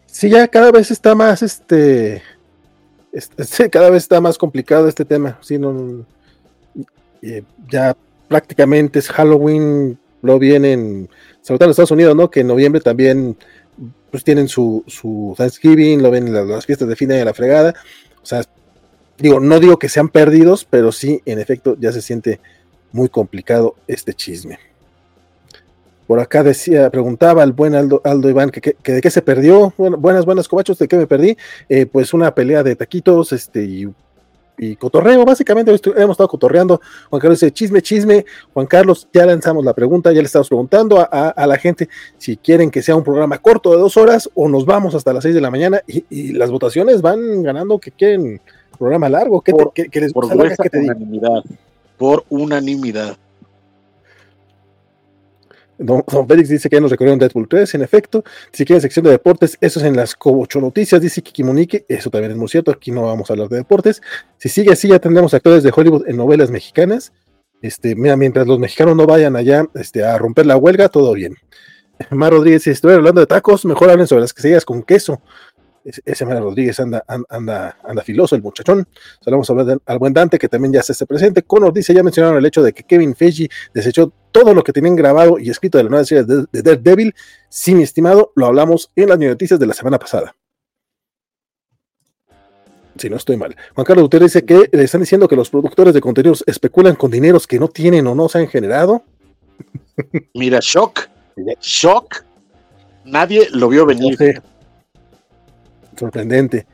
Sí, 0.06 0.30
ya 0.30 0.48
cada 0.48 0.70
vez 0.70 0.90
está 0.90 1.14
más, 1.14 1.42
este, 1.42 2.22
este 3.12 3.70
cada 3.70 3.90
vez 3.90 4.04
está 4.04 4.20
más 4.20 4.38
complicado 4.38 4.88
este 4.88 5.04
tema. 5.04 5.38
Sí, 5.42 5.58
no, 5.58 6.06
eh, 7.22 7.42
ya 7.70 7.96
prácticamente 8.28 8.98
es 8.98 9.08
Halloween, 9.10 9.98
lo 10.22 10.38
vienen, 10.38 11.08
sobre 11.42 11.58
todo 11.58 11.66
en 11.66 11.70
Estados 11.70 11.90
Unidos, 11.90 12.16
¿no? 12.16 12.30
Que 12.30 12.40
en 12.40 12.46
noviembre 12.46 12.80
también 12.80 13.36
pues 14.10 14.24
tienen 14.24 14.48
su, 14.48 14.82
su 14.86 15.34
Thanksgiving, 15.36 16.02
lo 16.02 16.10
ven 16.10 16.32
las, 16.32 16.46
las, 16.46 16.64
fiestas 16.64 16.88
de 16.88 16.96
fin 16.96 17.08
de 17.08 17.16
año 17.16 17.24
la 17.26 17.34
fregada. 17.34 17.74
O 18.22 18.26
sea, 18.26 18.42
digo, 19.18 19.40
no 19.40 19.60
digo 19.60 19.78
que 19.78 19.88
sean 19.88 20.08
perdidos, 20.08 20.66
pero 20.68 20.92
sí, 20.92 21.22
en 21.24 21.38
efecto, 21.38 21.76
ya 21.78 21.92
se 21.92 22.02
siente 22.02 22.40
muy 22.92 23.08
complicado 23.08 23.74
este 23.86 24.14
chisme. 24.14 24.58
Por 26.06 26.20
acá 26.20 26.42
decía, 26.44 26.88
preguntaba 26.90 27.42
el 27.42 27.52
buen 27.52 27.74
Aldo, 27.74 28.00
Aldo 28.04 28.30
Iván 28.30 28.50
que, 28.50 28.60
que, 28.60 28.92
de 28.92 29.00
qué 29.00 29.10
se 29.10 29.22
perdió. 29.22 29.74
Buenas, 29.76 30.24
buenas 30.24 30.46
cobachos, 30.46 30.78
¿de 30.78 30.86
qué 30.86 30.96
me 30.96 31.06
perdí? 31.06 31.36
Eh, 31.68 31.86
pues 31.86 32.14
una 32.14 32.32
pelea 32.32 32.62
de 32.62 32.76
taquitos, 32.76 33.32
este, 33.32 33.64
y 33.64 33.88
y 34.58 34.76
cotorreo, 34.76 35.24
básicamente 35.24 35.70
hemos 35.70 36.14
estado 36.14 36.28
cotorreando. 36.28 36.80
Juan 37.10 37.20
Carlos 37.20 37.40
dice, 37.40 37.52
chisme, 37.52 37.82
chisme. 37.82 38.24
Juan 38.52 38.66
Carlos, 38.66 39.08
ya 39.12 39.26
lanzamos 39.26 39.64
la 39.64 39.74
pregunta, 39.74 40.12
ya 40.12 40.20
le 40.20 40.26
estamos 40.26 40.48
preguntando 40.48 40.98
a, 41.00 41.46
la 41.46 41.58
gente 41.58 41.88
si 42.18 42.36
quieren 42.36 42.70
que 42.70 42.82
sea 42.82 42.96
un 42.96 43.04
programa 43.04 43.38
corto 43.38 43.72
de 43.72 43.78
dos 43.78 43.96
horas 43.96 44.28
o 44.34 44.48
nos 44.48 44.64
vamos 44.64 44.94
hasta 44.94 45.12
las 45.12 45.22
seis 45.22 45.34
de 45.34 45.40
la 45.40 45.50
mañana 45.50 45.82
y, 45.86 46.32
las 46.32 46.50
votaciones 46.50 47.02
van 47.02 47.42
ganando 47.42 47.78
que 47.78 47.90
quieren 47.90 48.40
programa 48.76 49.08
largo. 49.08 49.40
¿Qué, 49.40 49.52
por, 49.52 49.72
te, 49.72 49.88
les 50.00 50.12
por 50.12 50.26
unanimidad, 50.26 51.42
por 51.96 52.24
unanimidad. 52.28 53.16
Don, 55.78 56.02
Félix 56.26 56.48
dice 56.48 56.70
que 56.70 56.76
ya 56.76 56.80
nos 56.80 56.90
recorrieron 56.90 57.18
Deadpool 57.18 57.48
3, 57.48 57.74
en 57.74 57.82
efecto. 57.82 58.24
Si 58.50 58.64
quieren 58.64 58.80
sección 58.80 59.04
de 59.04 59.10
deportes, 59.10 59.58
eso 59.60 59.78
es 59.78 59.86
en 59.86 59.94
las 59.94 60.14
Cobocho 60.14 60.60
Noticias, 60.60 61.00
dice 61.02 61.20
Kikimonique, 61.20 61.84
eso 61.88 62.08
también 62.08 62.32
es 62.32 62.38
muy 62.38 62.48
cierto, 62.48 62.70
aquí 62.70 62.90
no 62.90 63.02
vamos 63.02 63.28
a 63.28 63.34
hablar 63.34 63.48
de 63.48 63.58
deportes. 63.58 64.00
Si 64.38 64.48
sigue 64.48 64.72
así, 64.72 64.88
ya 64.88 64.98
tendremos 64.98 65.34
actores 65.34 65.62
de 65.62 65.72
Hollywood 65.74 66.08
en 66.08 66.16
novelas 66.16 66.50
mexicanas. 66.50 67.12
Este, 67.60 67.94
mira, 67.94 68.16
mientras 68.16 68.46
los 68.46 68.58
mexicanos 68.58 68.96
no 68.96 69.06
vayan 69.06 69.36
allá 69.36 69.66
este, 69.74 70.04
a 70.04 70.16
romper 70.16 70.46
la 70.46 70.56
huelga, 70.56 70.88
todo 70.88 71.12
bien. 71.12 71.36
Mar 72.10 72.32
Rodríguez, 72.32 72.62
si 72.62 72.70
estoy 72.70 72.94
hablando 72.94 73.20
de 73.20 73.26
tacos, 73.26 73.64
mejor 73.64 73.90
hablen 73.90 74.06
sobre 74.06 74.22
las 74.22 74.32
quesadillas 74.32 74.64
con 74.64 74.82
queso 74.82 75.20
ese 76.04 76.24
Manuel 76.24 76.44
Rodríguez 76.44 76.80
anda, 76.80 77.04
anda, 77.06 77.78
anda 77.82 78.02
filoso, 78.02 78.34
el 78.34 78.42
muchachón. 78.42 78.86
Saludamos 79.20 79.80
al 79.86 79.98
buen 79.98 80.12
Dante, 80.12 80.38
que 80.38 80.48
también 80.48 80.72
ya 80.72 80.82
se 80.82 80.92
hace 80.92 81.06
presente. 81.06 81.42
Conor 81.42 81.72
dice, 81.72 81.94
ya 81.94 82.02
mencionaron 82.02 82.38
el 82.38 82.46
hecho 82.46 82.62
de 82.62 82.72
que 82.72 82.82
Kevin 82.82 83.14
Feige 83.14 83.48
desechó 83.72 84.12
todo 84.32 84.54
lo 84.54 84.64
que 84.64 84.72
tenían 84.72 84.96
grabado 84.96 85.38
y 85.38 85.50
escrito 85.50 85.78
de 85.78 85.84
la 85.84 85.90
nueva 85.90 86.04
serie 86.04 86.24
de, 86.24 86.44
de 86.50 86.62
Daredevil. 86.62 87.14
Sí, 87.48 87.74
mi 87.74 87.82
estimado, 87.82 88.32
lo 88.34 88.46
hablamos 88.46 88.90
en 88.96 89.08
las 89.08 89.18
noticias 89.18 89.60
de 89.60 89.66
la 89.66 89.74
semana 89.74 89.98
pasada. 89.98 90.34
Si 92.98 93.10
no 93.10 93.16
estoy 93.16 93.36
mal. 93.36 93.54
Juan 93.74 93.84
Carlos 93.84 94.04
Gutiérrez 94.04 94.32
dice 94.32 94.46
que 94.46 94.68
le 94.72 94.84
están 94.84 95.02
diciendo 95.02 95.28
que 95.28 95.36
los 95.36 95.50
productores 95.50 95.92
de 95.92 96.00
contenidos 96.00 96.42
especulan 96.46 96.96
con 96.96 97.10
dineros 97.10 97.46
que 97.46 97.58
no 97.58 97.68
tienen 97.68 98.06
o 98.06 98.14
no 98.14 98.28
se 98.28 98.38
han 98.38 98.48
generado. 98.48 99.04
Mira, 100.34 100.58
shock. 100.62 101.08
Shock. 101.60 102.24
Nadie 103.04 103.48
lo 103.52 103.68
vio 103.68 103.86
venir 103.86 104.16
sorprendente. 105.96 106.66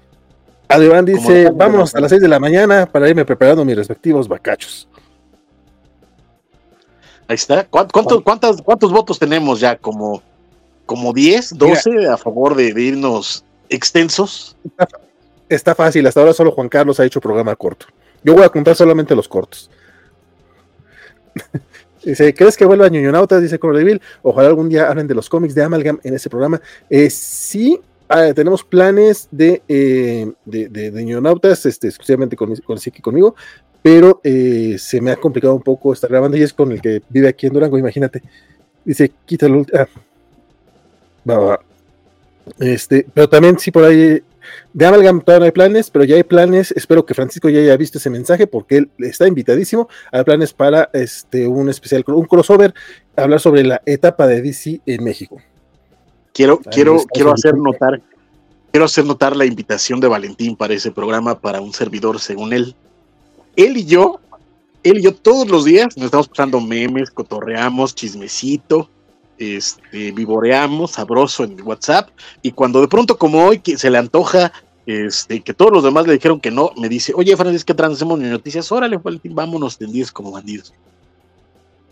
Adrián 0.69 1.05
dice, 1.05 1.51
vamos 1.55 1.95
a 1.95 2.01
las 2.01 2.11
6 2.11 2.23
de 2.23 2.29
la 2.29 2.41
mañana 2.41 2.87
para 2.87 3.09
irme 3.09 3.25
preparando 3.25 3.65
mis 3.65 3.77
respectivos 3.77 4.27
bacachos. 4.27 4.89
Ahí 7.29 7.35
está. 7.35 7.67
¿Cuántos, 7.67 8.23
cuántos 8.23 8.93
votos 8.93 9.19
tenemos 9.19 9.61
ya? 9.61 9.77
¿Como, 9.77 10.23
como 10.87 11.13
10, 11.13 11.59
12 11.59 12.09
a 12.09 12.17
favor 12.17 12.55
de, 12.55 12.69
irnos 12.69 13.45
extensos? 13.69 14.57
Está, 15.49 15.75
fácil, 15.75 16.07
hasta 16.07 16.21
ahora 16.21 16.33
solo 16.33 16.53
Juan 16.53 16.69
Carlos 16.69 16.99
ha 17.01 17.05
hecho 17.05 17.21
programa 17.21 17.55
corto. 17.55 17.87
Yo 18.23 18.35
voy 18.35 18.45
a 18.45 18.49
contar 18.49 18.75
solamente 18.75 19.15
los 19.15 19.29
cortos. 19.29 19.71
Dice, 22.05 22.35
¿crees 22.35 22.57
que 22.57 22.65
vuelva 22.65 22.87
a 22.87 22.89
Ñoñonautas? 22.89 23.41
Dice 23.43 23.59
Corodeville. 23.59 24.01
Ojalá 24.23 24.49
algún 24.49 24.69
día 24.69 24.89
hablen 24.89 25.07
de 25.07 25.15
los 25.15 25.29
cómics 25.29 25.55
de 25.55 25.63
Amalgam 25.63 26.01
en 26.03 26.15
ese 26.15 26.29
programa. 26.29 26.61
Eh, 26.91 27.11
sí, 27.11 27.81
Ah, 28.15 28.35
tenemos 28.35 28.63
planes 28.63 29.27
de, 29.31 29.63
eh, 29.67 30.31
de, 30.45 30.69
de, 30.69 31.53
este, 31.65 31.89
exclusivamente 31.89 32.37
con, 32.37 32.55
con 32.57 32.79
conmigo, 33.01 33.35
pero 33.81 34.21
eh, 34.23 34.77
se 34.79 35.01
me 35.01 35.13
ha 35.13 35.17
complicado 35.17 35.55
un 35.55 35.63
poco 35.63 35.95
estar 35.95 36.11
grabando 36.11 36.37
y 36.37 36.43
es 36.43 36.53
con 36.53 36.71
el 36.73 36.83
que 36.83 37.01
vive 37.09 37.29
aquí 37.29 37.47
en 37.47 37.55
Durango, 37.55 37.79
imagínate. 37.79 38.23
Dice, 38.85 39.13
quítalo. 39.25 39.65
Ah. 39.73 39.87
Va, 41.27 41.39
va. 41.39 41.61
Este, 42.59 43.07
pero 43.15 43.31
también 43.31 43.59
sí 43.59 43.71
por 43.71 43.85
ahí 43.85 44.23
de 44.75 44.87
Amalgam 44.87 45.23
todavía 45.23 45.39
no 45.39 45.45
hay 45.47 45.53
planes, 45.53 45.91
pero 45.91 46.05
ya 46.05 46.17
hay 46.17 46.25
planes. 46.25 46.71
Espero 46.73 47.07
que 47.07 47.15
Francisco 47.15 47.49
ya 47.49 47.61
haya 47.61 47.79
visto 47.79 47.97
ese 47.97 48.11
mensaje 48.11 48.47
porque 48.47 48.77
él 48.77 48.91
está 48.99 49.27
invitadísimo. 49.27 49.89
Hay 50.11 50.23
planes 50.25 50.53
para 50.53 50.91
este, 50.93 51.47
un 51.47 51.71
especial, 51.71 52.05
un 52.09 52.27
crossover, 52.27 52.75
hablar 53.17 53.41
sobre 53.41 53.65
la 53.65 53.81
etapa 53.87 54.27
de 54.27 54.43
DC 54.43 54.83
en 54.85 55.03
México. 55.03 55.41
Quiero, 56.33 56.59
quiero, 56.59 57.05
quiero 57.13 57.33
hacer 57.33 57.57
notar, 57.57 58.01
quiero 58.71 58.87
hacer 58.87 59.05
notar 59.05 59.37
la 59.37 59.45
invitación 59.45 60.01
de 60.01 60.09
Valentín 60.09 60.57
para 60.57 60.75
ese 60.75 60.91
programa 60.91 61.39
para 61.39 61.61
un 61.61 61.73
servidor, 61.73 62.21
según 62.21 62.53
él. 62.53 62.75
Él 63.55 63.77
y 63.77 63.85
yo, 63.85 64.19
él 64.83 64.99
y 64.99 65.03
yo 65.03 65.15
todos 65.15 65.49
los 65.49 65.65
días 65.65 65.97
nos 65.97 66.07
estamos 66.07 66.29
pasando 66.29 66.61
memes, 66.61 67.11
cotorreamos, 67.11 67.95
chismecito, 67.95 68.89
este, 69.39 70.13
vivoreamos 70.13 70.93
sabroso 70.93 71.45
en 71.45 71.61
WhatsApp 71.63 72.11
y 72.43 72.53
cuando 72.53 72.81
de 72.81 72.89
pronto 72.89 73.19
como 73.19 73.45
hoy 73.45 73.59
que 73.59 73.77
se 73.77 73.91
le 73.91 73.99
antoja 73.99 74.53
este, 74.87 75.41
que 75.41 75.55
todos 75.55 75.73
los 75.73 75.85
demás 75.85 76.07
le 76.07 76.15
dijeron 76.15 76.41
que 76.41 76.51
no, 76.51 76.71
me 76.77 76.89
dice, 76.89 77.13
oye 77.15 77.37
Francis, 77.37 77.65
que 77.65 77.75
transemos 77.75 78.19
mi 78.19 78.29
noticias, 78.29 78.71
órale 78.73 78.97
Valentín, 78.97 79.35
vámonos 79.35 79.79
tendidos 79.79 80.11
como 80.11 80.33
bandidos. 80.33 80.73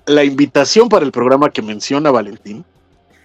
La 0.06 0.24
invitación 0.24 0.88
para 0.88 1.04
el 1.04 1.12
programa 1.12 1.50
que 1.50 1.62
menciona 1.62 2.10
Valentín 2.10 2.64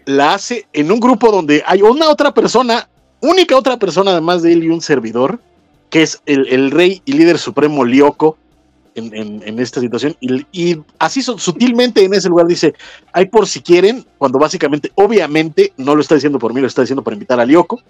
la 0.05 0.33
hace 0.33 0.67
en 0.73 0.91
un 0.91 0.99
grupo 0.99 1.31
donde 1.31 1.63
hay 1.65 1.81
una 1.81 2.09
otra 2.09 2.33
persona, 2.33 2.87
única 3.21 3.57
otra 3.57 3.77
persona 3.77 4.11
además 4.11 4.41
de 4.41 4.53
él 4.53 4.63
y 4.63 4.69
un 4.69 4.81
servidor, 4.81 5.39
que 5.89 6.03
es 6.03 6.21
el, 6.25 6.47
el 6.47 6.71
rey 6.71 7.01
y 7.05 7.13
líder 7.13 7.37
supremo 7.37 7.85
Lioco, 7.85 8.37
en, 8.95 9.59
esta 9.59 9.81
situación 9.81 10.15
y, 10.21 10.77
así 10.99 11.21
sutilmente 11.21 12.03
en 12.03 12.13
ese 12.13 12.29
lugar 12.29 12.47
dice, 12.47 12.73
hay 13.11 13.25
por 13.25 13.47
si 13.47 13.61
quieren, 13.61 14.05
cuando 14.17 14.39
básicamente, 14.39 14.91
obviamente, 14.95 15.73
no 15.77 15.95
lo 15.95 16.01
está 16.01 16.15
diciendo 16.15 16.39
por 16.39 16.53
mí, 16.53 16.61
lo 16.61 16.67
está 16.67 16.81
diciendo 16.81 17.03
para 17.03 17.15
invitar 17.15 17.39
a 17.39 17.45
Lioco. 17.45 17.81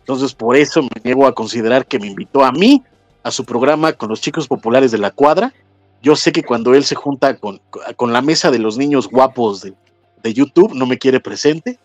Entonces, 0.00 0.34
por 0.34 0.56
eso 0.56 0.82
me 0.82 0.88
niego 1.02 1.26
a 1.26 1.34
considerar 1.34 1.86
que 1.86 1.98
me 1.98 2.06
invitó 2.06 2.44
a 2.44 2.52
mí, 2.52 2.82
a 3.22 3.30
su 3.30 3.44
programa 3.44 3.94
con 3.94 4.10
los 4.10 4.20
chicos 4.20 4.46
populares 4.46 4.92
de 4.92 4.98
la 4.98 5.10
cuadra. 5.10 5.52
Yo 6.02 6.14
sé 6.14 6.30
que 6.30 6.42
cuando 6.42 6.74
él 6.74 6.84
se 6.84 6.94
junta 6.94 7.36
con, 7.36 7.60
con 7.96 8.12
la 8.12 8.20
mesa 8.20 8.50
de 8.50 8.58
los 8.58 8.76
niños 8.76 9.08
guapos 9.08 9.62
de, 9.62 9.72
de 10.24 10.34
YouTube, 10.34 10.74
no 10.74 10.86
me 10.86 10.98
quiere 10.98 11.20
presente. 11.20 11.78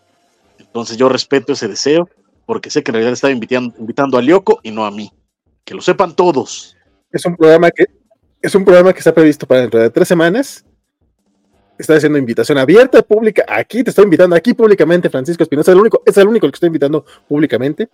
Entonces 0.58 0.96
yo 0.96 1.08
respeto 1.08 1.52
ese 1.52 1.68
deseo, 1.68 2.08
porque 2.46 2.70
sé 2.70 2.82
que 2.82 2.90
en 2.90 2.94
realidad 2.94 3.12
estaba 3.12 3.32
invitando, 3.32 3.74
invitando 3.78 4.18
a 4.18 4.22
Lioco 4.22 4.58
y 4.62 4.72
no 4.72 4.84
a 4.84 4.90
mí. 4.90 5.12
Que 5.64 5.74
lo 5.74 5.82
sepan 5.82 6.16
todos. 6.16 6.76
Es 7.12 7.24
un 7.26 7.36
programa 7.36 7.70
que 7.70 7.84
es 8.42 8.54
un 8.54 8.64
programa 8.64 8.92
que 8.92 8.98
está 8.98 9.12
previsto 9.12 9.46
para 9.46 9.60
dentro 9.60 9.78
de 9.78 9.90
tres 9.90 10.08
semanas. 10.08 10.64
Está 11.78 11.94
haciendo 11.94 12.18
invitación 12.18 12.56
abierta, 12.58 13.02
pública. 13.02 13.44
Aquí 13.46 13.84
te 13.84 13.90
estoy 13.90 14.04
invitando, 14.04 14.34
aquí 14.34 14.54
públicamente, 14.54 15.10
Francisco 15.10 15.42
Espinosa. 15.42 15.70
Es 15.70 15.74
el 15.74 15.80
único, 15.80 16.02
es 16.04 16.16
el 16.16 16.28
único 16.28 16.46
que 16.48 16.54
estoy 16.54 16.68
invitando 16.68 17.04
públicamente. 17.28 17.88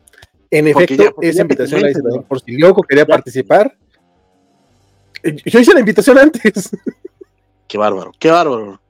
En 0.51 0.69
efecto, 0.69 1.17
esa 1.21 1.43
invitación 1.43 1.83
la 1.83 1.91
hice 1.91 2.01
por 2.29 2.41
si 2.41 2.53
Lioco 2.53 2.83
quería 2.83 3.05
participar. 3.05 3.77
Eh, 5.23 5.37
yo 5.45 5.59
hice 5.59 5.75
la 5.75 5.81
invitación 5.81 6.19
antes. 6.19 6.71
Qué 7.67 7.79
bárbaro, 7.79 8.13
qué 8.19 8.31
bárbaro. 8.31 8.81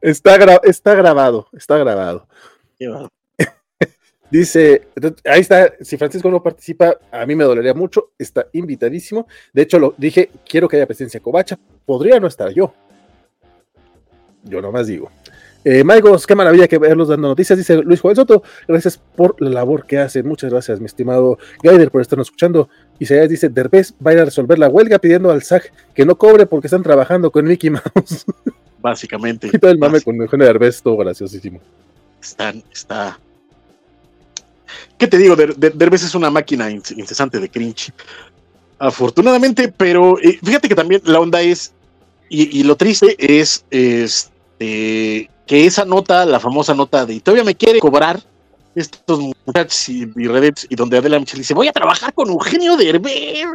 Está, 0.00 0.60
está 0.64 0.94
grabado, 0.94 1.48
está 1.52 1.78
grabado. 1.78 2.26
Dice, 4.30 4.88
ahí 5.24 5.40
está, 5.42 5.74
si 5.80 5.96
Francisco 5.96 6.30
no 6.30 6.42
participa, 6.42 6.96
a 7.12 7.24
mí 7.26 7.36
me 7.36 7.44
dolería 7.44 7.74
mucho, 7.74 8.10
está 8.18 8.46
invitadísimo. 8.52 9.28
De 9.52 9.62
hecho, 9.62 9.78
lo 9.78 9.94
dije, 9.96 10.30
quiero 10.48 10.68
que 10.68 10.76
haya 10.76 10.86
presencia 10.86 11.20
Covacha, 11.20 11.58
podría 11.84 12.18
no 12.18 12.26
estar 12.26 12.50
yo. 12.50 12.74
Yo 14.42 14.60
nomás 14.60 14.86
digo. 14.86 15.10
Eh, 15.64 15.82
Maigos, 15.82 16.26
qué 16.26 16.34
maravilla 16.34 16.68
que 16.68 16.76
verlos 16.76 17.08
dando 17.08 17.28
noticias, 17.28 17.58
dice 17.58 17.76
Luis 17.76 18.00
Joel 18.00 18.16
Soto. 18.16 18.42
Gracias 18.68 18.98
por 18.98 19.40
la 19.40 19.48
labor 19.50 19.86
que 19.86 19.98
hacen. 19.98 20.26
Muchas 20.26 20.50
gracias, 20.50 20.78
mi 20.78 20.86
estimado 20.86 21.38
Gaider, 21.62 21.90
por 21.90 22.02
estarnos 22.02 22.26
escuchando. 22.26 22.68
Y 22.98 23.06
se 23.06 23.26
dice: 23.28 23.48
Derbez 23.48 23.94
va 24.04 24.10
a 24.10 24.14
ir 24.14 24.20
a 24.20 24.24
resolver 24.26 24.58
la 24.58 24.68
huelga 24.68 24.98
pidiendo 24.98 25.30
al 25.30 25.42
SAC 25.42 25.72
que 25.94 26.04
no 26.04 26.18
cobre 26.18 26.44
porque 26.44 26.66
están 26.66 26.82
trabajando 26.82 27.30
con 27.30 27.46
Mickey 27.46 27.70
Mouse. 27.70 28.26
Básicamente. 28.84 29.48
y 29.50 29.58
todo 29.58 29.70
el 29.70 29.78
mame 29.78 30.02
con 30.02 30.20
el 30.20 30.28
Derbez, 30.28 30.82
todo 30.82 30.98
graciosísimo. 30.98 31.58
Están, 32.20 32.62
está 32.70 33.18
¿Qué 34.98 35.08
te 35.08 35.16
digo? 35.16 35.36
Derbez 35.36 36.02
es 36.02 36.14
una 36.14 36.28
máquina 36.28 36.70
incesante 36.70 37.40
de 37.40 37.48
cringe. 37.48 37.94
Afortunadamente, 38.78 39.68
pero 39.68 40.18
eh, 40.20 40.38
fíjate 40.44 40.68
que 40.68 40.74
también 40.74 41.00
la 41.06 41.18
onda 41.18 41.40
es, 41.40 41.72
y, 42.28 42.62
lo 42.64 42.76
triste 42.76 43.16
es 43.18 43.64
este, 43.70 45.30
que 45.46 45.66
esa 45.66 45.86
nota, 45.86 46.26
la 46.26 46.38
famosa 46.38 46.74
nota 46.74 47.06
de 47.06 47.20
todavía 47.20 47.44
me 47.44 47.54
quiere 47.54 47.78
cobrar 47.78 48.20
estos 48.74 49.20
muchachos 49.46 49.88
y, 49.88 50.02
y 50.02 50.28
y 50.68 50.74
donde 50.74 50.98
Adela 50.98 51.18
Michel 51.18 51.38
dice, 51.38 51.54
voy 51.54 51.68
a 51.68 51.72
trabajar 51.72 52.12
con 52.12 52.28
Eugenio 52.28 52.76
Derbez, 52.76 53.46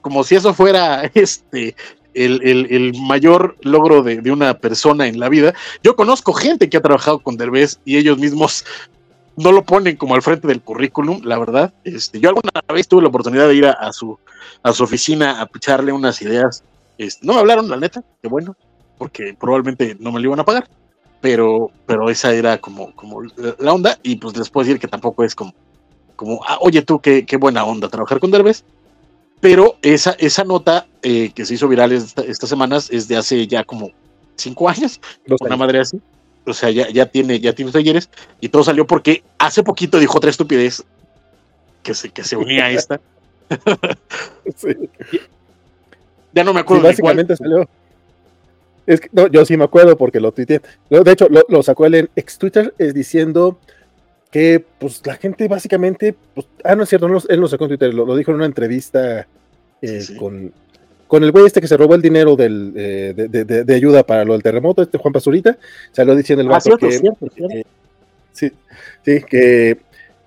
como 0.00 0.24
si 0.24 0.36
eso 0.36 0.54
fuera 0.54 1.02
este 1.14 1.74
el, 2.14 2.92
mayor 3.00 3.56
logro 3.62 4.02
de, 4.02 4.20
de, 4.20 4.30
una 4.30 4.54
persona 4.54 5.06
en 5.06 5.18
la 5.20 5.28
vida. 5.28 5.54
Yo 5.82 5.96
conozco 5.96 6.32
gente 6.32 6.68
que 6.68 6.76
ha 6.76 6.82
trabajado 6.82 7.18
con 7.20 7.36
Derbez 7.36 7.80
y 7.84 7.96
ellos 7.96 8.18
mismos 8.18 8.64
no 9.36 9.52
lo 9.52 9.64
ponen 9.64 9.96
como 9.96 10.14
al 10.14 10.22
frente 10.22 10.46
del 10.46 10.60
currículum, 10.60 11.20
la 11.24 11.38
verdad. 11.38 11.72
Este, 11.84 12.20
yo 12.20 12.28
alguna 12.28 12.50
vez 12.72 12.86
tuve 12.88 13.02
la 13.02 13.08
oportunidad 13.08 13.48
de 13.48 13.54
ir 13.54 13.66
a, 13.66 13.92
su, 13.92 14.18
a 14.62 14.72
su 14.72 14.84
oficina 14.84 15.40
a 15.40 15.46
picharle 15.46 15.92
unas 15.92 16.20
ideas. 16.22 16.62
Este, 16.98 17.26
no 17.26 17.34
me 17.34 17.40
hablaron, 17.40 17.68
la 17.68 17.76
neta, 17.76 18.04
qué 18.20 18.28
bueno, 18.28 18.54
porque 18.98 19.34
probablemente 19.38 19.96
no 19.98 20.12
me 20.12 20.20
lo 20.20 20.26
iban 20.26 20.40
a 20.40 20.44
pagar, 20.44 20.68
pero, 21.20 21.70
pero 21.86 22.10
esa 22.10 22.34
era 22.34 22.58
como, 22.58 22.94
como 22.94 23.22
la 23.58 23.72
onda, 23.72 23.98
y 24.02 24.16
pues 24.16 24.36
les 24.36 24.50
puedo 24.50 24.66
decir 24.66 24.80
que 24.80 24.88
tampoco 24.88 25.24
es 25.24 25.34
como, 25.34 25.54
como 26.16 26.40
ah, 26.46 26.58
oye 26.60 26.82
tú, 26.82 27.00
qué, 27.00 27.24
qué 27.24 27.36
buena 27.36 27.64
onda 27.64 27.88
trabajar 27.88 28.20
con 28.20 28.30
Derbez. 28.30 28.64
Pero 29.40 29.76
esa, 29.82 30.12
esa 30.18 30.44
nota 30.44 30.86
eh, 31.02 31.32
que 31.34 31.46
se 31.46 31.54
hizo 31.54 31.68
viral 31.68 31.92
estas 31.92 32.48
semanas 32.48 32.88
es 32.90 33.08
de 33.08 33.16
hace 33.16 33.46
ya 33.46 33.64
como 33.64 33.90
cinco 34.36 34.68
años, 34.68 35.00
una 35.40 35.56
madre 35.56 35.80
así 35.80 36.00
o 36.46 36.52
sea, 36.52 36.70
ya, 36.70 36.88
ya 36.88 37.06
tiene, 37.06 37.40
ya 37.40 37.54
tiene 37.54 37.72
talleres, 37.72 38.10
y 38.40 38.48
todo 38.48 38.64
salió 38.64 38.86
porque 38.86 39.22
hace 39.38 39.62
poquito 39.62 39.98
dijo 39.98 40.18
otra 40.18 40.30
estupidez 40.30 40.84
que 41.82 41.94
se, 41.94 42.10
que 42.10 42.24
se 42.24 42.36
unía 42.36 42.66
a 42.66 42.70
esta. 42.70 43.00
Ya 46.32 46.44
no 46.44 46.54
me 46.54 46.60
acuerdo. 46.60 46.84
básicamente 46.84 47.36
salió. 47.36 47.68
Es 48.86 49.00
que, 49.00 49.08
no, 49.10 49.26
yo 49.26 49.44
sí 49.44 49.56
me 49.56 49.64
acuerdo 49.64 49.98
porque 49.98 50.20
lo 50.20 50.30
tuiteé. 50.30 50.60
De 50.88 51.10
hecho, 51.10 51.26
lo, 51.28 51.62
sacó 51.64 51.86
él 51.86 51.96
en 51.96 52.10
ex 52.14 52.38
Twitter 52.38 52.72
es 52.78 52.94
diciendo 52.94 53.58
que 54.30 54.64
pues 54.78 55.04
la 55.04 55.16
gente 55.16 55.48
básicamente, 55.48 56.14
pues, 56.34 56.46
ah, 56.64 56.76
no 56.76 56.84
es 56.84 56.88
cierto, 56.88 57.06
él 57.06 57.40
no 57.40 57.48
sacó 57.48 57.64
en 57.64 57.70
Twitter, 57.70 57.92
lo, 57.92 58.16
dijo 58.16 58.30
en 58.30 58.36
una 58.36 58.46
entrevista 58.46 59.26
eh, 59.82 60.04
con, 60.18 60.52
con 61.08 61.24
el 61.24 61.32
güey 61.32 61.46
este 61.46 61.60
que 61.60 61.66
se 61.66 61.76
robó 61.76 61.96
el 61.96 62.02
dinero 62.02 62.36
del, 62.36 62.72
eh, 62.76 63.14
de, 63.16 63.74
ayuda 63.74 64.04
para 64.04 64.24
lo 64.24 64.34
del 64.34 64.42
terremoto, 64.42 64.82
este 64.82 64.98
Juan 64.98 65.12
Pasurita, 65.12 65.58
salió 65.90 66.14
diciendo 66.14 66.42
el 66.42 66.48
ah, 66.48 66.52
vato 66.52 66.76
que, 66.78 66.86
eh, 66.88 67.64
sí, 68.32 68.52
sí, 69.04 69.20
que 69.28 69.78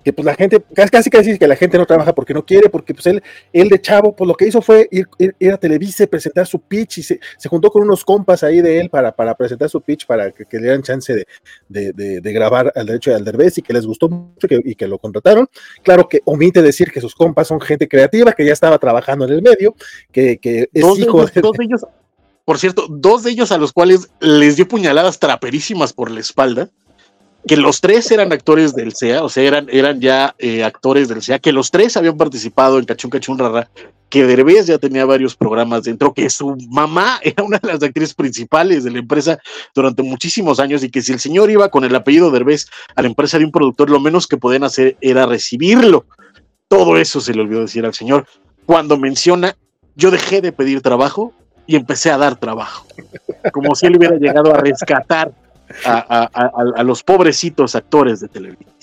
que 0.04 0.12
pues 0.12 0.26
la 0.26 0.34
gente, 0.34 0.62
casi 0.74 1.08
casi 1.08 1.38
que 1.38 1.48
la 1.48 1.56
gente 1.56 1.78
no 1.78 1.86
trabaja 1.86 2.14
porque 2.14 2.34
no 2.34 2.44
quiere, 2.44 2.68
porque 2.68 2.92
pues 2.92 3.06
él, 3.06 3.22
él 3.52 3.68
de 3.70 3.80
chavo, 3.80 4.14
pues 4.14 4.28
lo 4.28 4.34
que 4.34 4.46
hizo 4.46 4.60
fue 4.60 4.86
ir, 4.90 5.08
ir, 5.18 5.52
a 5.52 5.56
Televisa, 5.56 6.06
presentar 6.06 6.46
su 6.46 6.60
pitch 6.60 6.98
y 6.98 7.02
se, 7.02 7.18
juntó 7.48 7.70
con 7.70 7.82
unos 7.82 8.04
compas 8.04 8.44
ahí 8.44 8.60
de 8.60 8.80
él 8.80 8.90
para, 8.90 9.12
para 9.12 9.34
presentar 9.34 9.70
su 9.70 9.80
pitch, 9.80 10.06
para 10.06 10.30
que, 10.30 10.44
le 10.52 10.60
dieran 10.60 10.82
chance 10.82 11.26
de, 11.68 11.92
de, 11.92 12.32
grabar 12.32 12.70
al 12.76 12.86
derecho 12.86 13.10
de 13.10 13.16
Alderbez 13.16 13.58
y 13.58 13.62
que 13.62 13.72
les 13.72 13.86
gustó 13.86 14.08
mucho 14.08 14.46
y 14.50 14.74
que 14.74 14.86
lo 14.86 14.98
contrataron. 14.98 15.48
Claro 15.82 16.08
que 16.08 16.20
omite 16.26 16.60
decir 16.60 16.92
que 16.92 17.00
sus 17.00 17.14
compas 17.14 17.48
son 17.48 17.60
gente 17.60 17.88
creativa, 17.88 18.32
que 18.32 18.44
ya 18.44 18.52
estaba 18.52 18.78
trabajando 18.78 19.24
en 19.24 19.32
el 19.32 19.42
medio, 19.42 19.74
que, 20.12 20.36
que 20.38 20.68
es 20.72 20.98
hijo 20.98 21.24
de, 21.24 21.40
dos 21.40 21.56
de 21.56 21.64
ellos, 21.64 21.86
por 22.44 22.58
cierto, 22.58 22.86
dos 22.90 23.22
de 23.22 23.30
ellos 23.30 23.52
a 23.52 23.58
los 23.58 23.72
cuales 23.72 24.10
les 24.20 24.56
dio 24.56 24.68
puñaladas 24.68 25.18
traperísimas 25.18 25.94
por 25.94 26.10
la 26.10 26.20
espalda 26.20 26.70
que 27.46 27.56
los 27.56 27.80
tres 27.80 28.10
eran 28.10 28.32
actores 28.32 28.74
del 28.74 28.94
SEA, 28.94 29.22
o 29.22 29.28
sea, 29.28 29.42
eran, 29.42 29.66
eran 29.70 30.00
ya 30.00 30.34
eh, 30.38 30.64
actores 30.64 31.08
del 31.08 31.22
SEA, 31.22 31.38
que 31.38 31.52
los 31.52 31.70
tres 31.70 31.96
habían 31.96 32.16
participado 32.16 32.78
en 32.78 32.86
Cachún 32.86 33.10
Cachún 33.10 33.38
Rara, 33.38 33.68
que 34.08 34.24
Derbez 34.24 34.66
ya 34.66 34.78
tenía 34.78 35.04
varios 35.04 35.36
programas 35.36 35.82
dentro, 35.82 36.14
que 36.14 36.30
su 36.30 36.56
mamá 36.70 37.18
era 37.22 37.42
una 37.42 37.58
de 37.58 37.68
las 37.68 37.82
actrices 37.82 38.14
principales 38.14 38.84
de 38.84 38.92
la 38.92 38.98
empresa 38.98 39.38
durante 39.74 40.02
muchísimos 40.02 40.58
años 40.58 40.82
y 40.82 40.90
que 40.90 41.02
si 41.02 41.12
el 41.12 41.20
señor 41.20 41.50
iba 41.50 41.68
con 41.68 41.84
el 41.84 41.94
apellido 41.94 42.30
Derbez 42.30 42.66
a 42.94 43.02
la 43.02 43.08
empresa 43.08 43.38
de 43.38 43.44
un 43.44 43.52
productor, 43.52 43.90
lo 43.90 44.00
menos 44.00 44.26
que 44.26 44.36
podían 44.36 44.64
hacer 44.64 44.96
era 45.00 45.26
recibirlo. 45.26 46.06
Todo 46.68 46.96
eso 46.96 47.20
se 47.20 47.34
le 47.34 47.42
olvidó 47.42 47.60
decir 47.60 47.84
al 47.84 47.92
señor. 47.92 48.26
Cuando 48.66 48.96
menciona, 48.96 49.56
yo 49.96 50.10
dejé 50.10 50.40
de 50.40 50.52
pedir 50.52 50.80
trabajo 50.80 51.32
y 51.66 51.76
empecé 51.76 52.10
a 52.10 52.18
dar 52.18 52.36
trabajo, 52.36 52.86
como 53.52 53.74
si 53.74 53.86
él 53.86 53.96
hubiera 53.96 54.16
llegado 54.16 54.54
a 54.54 54.58
rescatar 54.58 55.32
a, 55.84 56.82
los 56.84 57.02
pobrecitos 57.02 57.74
actores 57.74 58.20
de 58.20 58.28
televisión. 58.28 58.74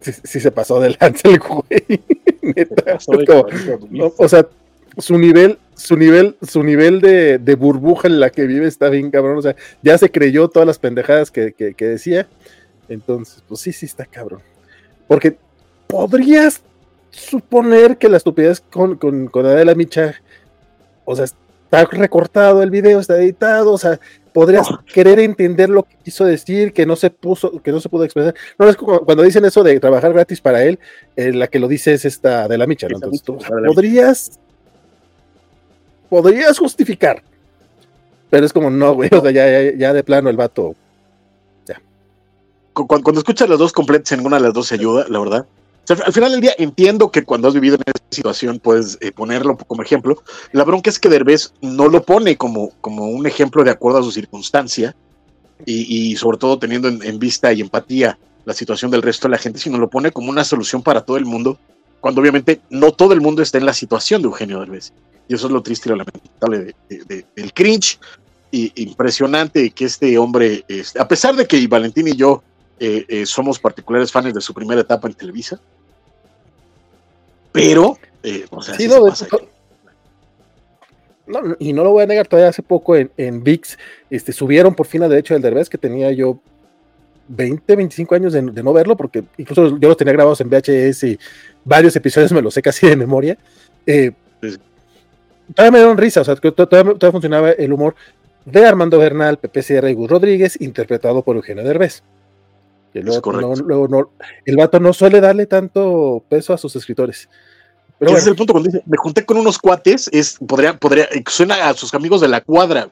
sí, 0.00 0.40
se 0.40 0.50
pasó 0.50 0.80
de 0.80 0.96
lanza 1.00 1.28
el 1.28 1.38
güey. 1.38 2.00
o 4.18 4.28
sea, 4.28 4.46
su 4.98 5.18
nivel, 5.18 5.58
su 5.74 5.96
nivel, 5.96 6.36
su 6.42 6.62
nivel 6.62 7.00
de, 7.00 7.54
burbuja 7.58 8.08
en 8.08 8.20
la 8.20 8.30
que 8.30 8.46
vive 8.46 8.66
está 8.66 8.88
bien 8.88 9.10
cabrón. 9.10 9.38
O 9.38 9.42
sea, 9.42 9.56
ya 9.82 9.96
se 9.98 10.10
creyó 10.10 10.48
todas 10.48 10.66
las 10.66 10.78
pendejadas 10.78 11.30
que, 11.30 11.54
decía. 11.78 12.28
Entonces, 12.88 13.42
pues 13.48 13.60
sí, 13.60 13.72
sí 13.72 13.86
está 13.86 14.04
cabrón. 14.04 14.42
Porque 15.06 15.36
podrías 15.86 16.62
suponer 17.10 17.98
que 17.98 18.08
la 18.08 18.16
estupidez 18.16 18.60
con, 18.60 18.96
con, 18.96 19.28
con 19.28 19.46
Adela 19.46 19.74
Micha, 19.74 20.14
o 21.04 21.14
sea, 21.14 21.26
está 21.72 21.96
recortado 21.96 22.62
el 22.62 22.70
video, 22.70 23.00
está 23.00 23.16
editado, 23.16 23.72
o 23.72 23.78
sea, 23.78 23.98
podrías 24.34 24.68
querer 24.92 25.18
entender 25.20 25.70
lo 25.70 25.84
que 25.84 25.96
quiso 26.04 26.26
decir, 26.26 26.74
que 26.74 26.84
no 26.84 26.96
se 26.96 27.08
puso, 27.08 27.62
que 27.62 27.72
no 27.72 27.80
se 27.80 27.88
pudo 27.88 28.04
expresar. 28.04 28.34
No 28.58 28.68
es 28.68 28.76
como 28.76 29.00
cuando 29.00 29.22
dicen 29.22 29.44
eso 29.46 29.62
de 29.62 29.80
trabajar 29.80 30.12
gratis 30.12 30.40
para 30.42 30.62
él, 30.64 30.78
eh, 31.16 31.32
la 31.32 31.46
que 31.46 31.58
lo 31.58 31.68
dice 31.68 31.94
es 31.94 32.04
esta 32.04 32.46
de 32.46 32.58
la 32.58 32.66
Micha, 32.66 32.88
¿no? 32.88 32.96
Entonces, 32.96 33.22
tú, 33.22 33.38
podrías, 33.66 34.38
podrías 36.10 36.58
justificar, 36.58 37.22
pero 38.28 38.44
es 38.44 38.52
como 38.52 38.68
no, 38.68 38.92
güey, 38.92 39.08
o 39.10 39.22
sea, 39.22 39.30
ya, 39.30 39.74
ya, 39.74 39.94
de 39.94 40.04
plano 40.04 40.28
el 40.28 40.36
vato, 40.36 40.74
ya. 41.66 41.80
Cuando, 42.74 43.02
cuando 43.02 43.20
escuchas 43.20 43.48
las 43.48 43.58
dos 43.58 43.72
completas, 43.72 44.18
ninguna 44.18 44.36
de 44.36 44.42
las 44.42 44.52
dos 44.52 44.66
se 44.66 44.74
ayuda, 44.74 45.06
la 45.08 45.18
verdad 45.18 45.46
al 45.88 46.12
final 46.12 46.30
del 46.30 46.40
día 46.40 46.52
entiendo 46.58 47.10
que 47.10 47.24
cuando 47.24 47.48
has 47.48 47.54
vivido 47.54 47.76
en 47.76 47.82
situación 48.12 48.58
puedes 48.58 48.98
eh, 49.00 49.12
ponerlo 49.12 49.56
como 49.56 49.82
ejemplo. 49.82 50.22
La 50.52 50.64
bronca 50.64 50.90
es 50.90 50.98
que 50.98 51.08
Derbez 51.08 51.52
no 51.60 51.88
lo 51.88 52.04
pone 52.04 52.36
como, 52.36 52.70
como 52.80 53.06
un 53.06 53.26
ejemplo 53.26 53.64
de 53.64 53.70
acuerdo 53.70 53.98
a 53.98 54.02
su 54.02 54.12
circunstancia 54.12 54.94
y, 55.64 56.16
sobre 56.16 56.38
todo 56.38 56.58
teniendo 56.58 56.88
en, 56.88 57.18
vista 57.18 57.52
y 57.52 57.60
empatía 57.60 58.18
la 58.44 58.52
situación 58.52 58.90
del 58.90 59.02
resto 59.02 59.28
de 59.28 59.32
la 59.32 59.38
gente, 59.38 59.60
sino 59.60 59.78
lo 59.78 59.88
pone 59.88 60.10
como 60.10 60.28
una 60.28 60.42
solución 60.42 60.82
para 60.82 61.02
todo 61.02 61.16
el 61.16 61.24
mundo, 61.24 61.56
cuando 62.00 62.20
obviamente 62.20 62.60
no 62.68 62.90
todo 62.90 63.12
el 63.12 63.20
mundo 63.20 63.42
está 63.42 63.58
en 63.58 63.66
la 63.66 63.72
situación 63.72 64.22
de 64.22 64.26
Eugenio 64.26 64.58
Derbez. 64.58 64.92
Y 65.28 65.34
eso 65.34 65.46
es 65.46 65.52
lo 65.52 65.62
triste 65.62 65.88
y 65.88 65.90
lo 65.90 65.96
lamentable 65.98 66.74
del 67.36 67.52
cringe 67.52 68.00
y 68.50 68.72
impresionante 68.82 69.70
que 69.70 69.84
este 69.84 70.18
hombre, 70.18 70.64
este, 70.66 71.00
a 71.00 71.06
pesar 71.06 71.36
de 71.36 71.46
que 71.46 71.64
Valentín 71.68 72.08
y 72.08 72.16
yo 72.16 72.42
eh, 72.80 73.06
eh, 73.08 73.26
somos 73.26 73.60
particulares 73.60 74.10
fans 74.10 74.34
de 74.34 74.40
su 74.40 74.52
primera 74.52 74.80
etapa 74.80 75.06
en 75.06 75.14
Televisa. 75.14 75.60
Pero, 77.52 77.98
eh, 78.22 78.46
o 78.50 78.62
sea, 78.62 78.76
no, 81.26 81.40
y 81.58 81.72
no 81.72 81.84
lo 81.84 81.92
voy 81.92 82.02
a 82.02 82.06
negar, 82.06 82.26
todavía 82.26 82.50
hace 82.50 82.62
poco 82.62 82.96
en, 82.96 83.10
en 83.16 83.42
VIX 83.44 83.78
este, 84.10 84.32
subieron 84.32 84.74
por 84.74 84.86
fin 84.86 85.02
a 85.02 85.08
derecho 85.08 85.34
del 85.34 85.42
Derbez, 85.42 85.68
que 85.68 85.78
tenía 85.78 86.10
yo 86.12 86.40
20, 87.28 87.76
25 87.76 88.14
años 88.14 88.32
de, 88.32 88.42
no 88.42 88.72
verlo, 88.72 88.96
porque 88.96 89.24
incluso 89.38 89.78
yo 89.78 89.88
los 89.88 89.96
tenía 89.96 90.12
grabados 90.12 90.40
en 90.40 90.50
VHS 90.50 91.04
y 91.04 91.18
varios 91.64 91.94
episodios 91.96 92.32
me 92.32 92.42
los 92.42 92.54
sé 92.54 92.62
casi 92.62 92.88
de 92.88 92.96
memoria. 92.96 93.38
Todavía 95.54 95.70
me 95.70 95.78
dieron 95.78 95.98
risa, 95.98 96.22
o 96.22 96.24
sea, 96.24 96.34
todavía, 96.36 96.94
todavía, 96.94 97.12
funcionaba 97.12 97.50
el 97.52 97.72
humor 97.72 97.94
de 98.44 98.66
Armando 98.66 98.98
Bernal, 98.98 99.38
Pepe 99.38 99.62
Sierra 99.62 99.90
y 99.90 99.94
Gus 99.94 100.10
Rodríguez, 100.10 100.60
interpretado 100.60 101.22
por 101.22 101.36
Eugenio 101.36 101.62
Derbez 101.62 102.02
el 102.94 104.56
vato 104.56 104.80
no 104.80 104.92
suele 104.92 105.20
darle 105.20 105.46
tanto 105.46 106.24
peso 106.28 106.52
a 106.52 106.58
sus 106.58 106.76
escritores. 106.76 107.28
Pero 107.98 108.12
Ese 108.12 108.20
es 108.20 108.26
el 108.26 108.36
punto 108.36 108.52
cuando 108.52 108.70
dice, 108.70 108.82
me 108.86 108.96
junté 108.96 109.24
con 109.24 109.36
unos 109.36 109.58
cuates, 109.58 110.10
es, 110.12 110.36
podría, 110.46 110.76
podría, 110.76 111.08
suena 111.28 111.68
a 111.68 111.74
sus 111.74 111.94
amigos 111.94 112.20
de 112.20 112.28
la 112.28 112.40
cuadra, 112.40 112.90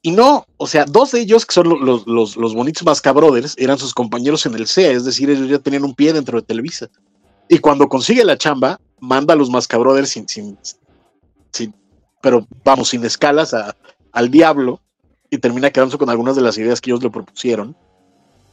Y 0.00 0.10
no, 0.10 0.46
o 0.56 0.66
sea, 0.66 0.84
dos 0.86 1.12
de 1.12 1.20
ellos, 1.20 1.44
que 1.44 1.52
son 1.52 1.68
los, 1.68 2.06
los, 2.06 2.36
los 2.36 2.54
bonitos 2.54 2.84
Mascabrothers, 2.84 3.54
eran 3.58 3.78
sus 3.78 3.92
compañeros 3.92 4.46
en 4.46 4.54
el 4.54 4.66
CEA, 4.66 4.92
es 4.92 5.04
decir, 5.04 5.28
ellos 5.30 5.48
ya 5.48 5.58
tenían 5.58 5.84
un 5.84 5.94
pie 5.94 6.12
dentro 6.12 6.40
de 6.40 6.46
Televisa. 6.46 6.88
Y 7.48 7.58
cuando 7.58 7.88
consigue 7.88 8.24
la 8.24 8.38
chamba, 8.38 8.80
manda 9.00 9.34
a 9.34 9.36
los 9.36 9.50
Mascabrothers 9.50 10.08
sin, 10.08 10.26
sin, 10.28 10.58
sin 11.52 11.74
pero 12.22 12.46
vamos, 12.64 12.88
sin 12.88 13.04
escalas 13.04 13.54
al 14.12 14.30
diablo, 14.30 14.80
y 15.28 15.38
termina 15.38 15.70
quedándose 15.70 15.98
con 15.98 16.10
algunas 16.10 16.36
de 16.36 16.42
las 16.42 16.56
ideas 16.58 16.80
que 16.80 16.90
ellos 16.90 17.02
le 17.02 17.10
propusieron 17.10 17.76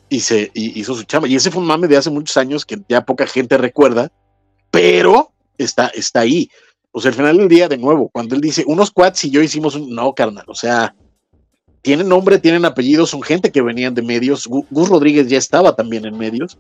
y 0.10 0.20
se 0.22 0.52
hizo 0.54 0.96
su 0.96 1.04
chamba. 1.04 1.28
Y 1.28 1.36
ese 1.36 1.52
fue 1.52 1.62
un 1.62 1.68
mame 1.68 1.88
de 1.88 1.98
hace 1.98 2.10
muchos 2.10 2.36
años 2.38 2.66
que 2.66 2.80
ya 2.90 3.06
poca 3.06 3.28
gente 3.28 3.58
recuerda, 3.58 4.12
pero 4.72 5.32
está, 5.58 5.88
está 5.88 6.22
ahí. 6.22 6.50
O 6.92 7.00
sea, 7.00 7.10
al 7.10 7.16
final 7.16 7.38
del 7.38 7.48
día, 7.48 7.68
de 7.68 7.78
nuevo, 7.78 8.10
cuando 8.10 8.36
él 8.36 8.42
dice 8.42 8.64
unos 8.66 8.92
quads 8.92 9.26
y 9.26 9.30
yo 9.30 9.42
hicimos 9.42 9.76
un. 9.76 9.94
No, 9.94 10.14
carnal, 10.14 10.46
o 10.48 10.56
sea, 10.56 10.96
tienen 11.82 12.10
nombre, 12.10 12.40
tienen 12.40 12.66
apellido, 12.66 13.06
son 13.06 13.22
gente 13.22 13.52
que 13.52 13.62
venían 13.62 13.94
de 13.94 14.02
medios. 14.02 14.48
Gus 14.48 14.90
Rodríguez 14.90 15.28
ya 15.28 15.38
estaba 15.38 15.76
también 15.76 16.06
en 16.06 16.18
medios. 16.18 16.58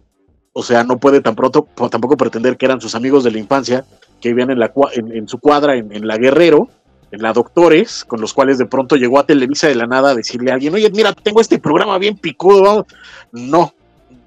O 0.54 0.64
sea, 0.64 0.84
no 0.84 1.00
puede 1.00 1.22
tan 1.22 1.36
pronto, 1.36 1.68
tampoco 1.90 2.18
pretender 2.18 2.58
que 2.58 2.66
eran 2.66 2.82
sus 2.82 2.96
amigos 2.96 3.24
de 3.24 3.32
la 3.32 3.40
infancia 3.40 3.86
que 4.20 4.30
vivían 4.30 4.52
en, 4.52 4.60
la, 4.60 4.74
en, 4.94 5.28
su 5.28 5.40
cuadra 5.40 5.76
en, 5.76 5.96
en 5.96 6.08
la 6.08 6.18
Guerrero 6.18 6.70
la 7.12 7.34
Doctores, 7.34 8.06
con 8.06 8.22
los 8.22 8.34
cuales 8.34 8.58
de 8.58 8.66
pronto 8.66 8.96
llegó 8.96 9.20
a 9.20 9.26
Televisa 9.26 9.68
de 9.68 9.76
la 9.76 9.88
nada 9.88 10.12
a 10.12 10.16
decirle 10.16 10.52
a 10.52 10.56
alguien, 10.56 10.74
oye, 10.74 10.90
mira, 10.92 11.14
tengo 11.14 11.42
este 11.42 11.60
programa 11.60 11.98
bien 11.98 12.18
picudo. 12.18 12.86
No, 13.32 13.74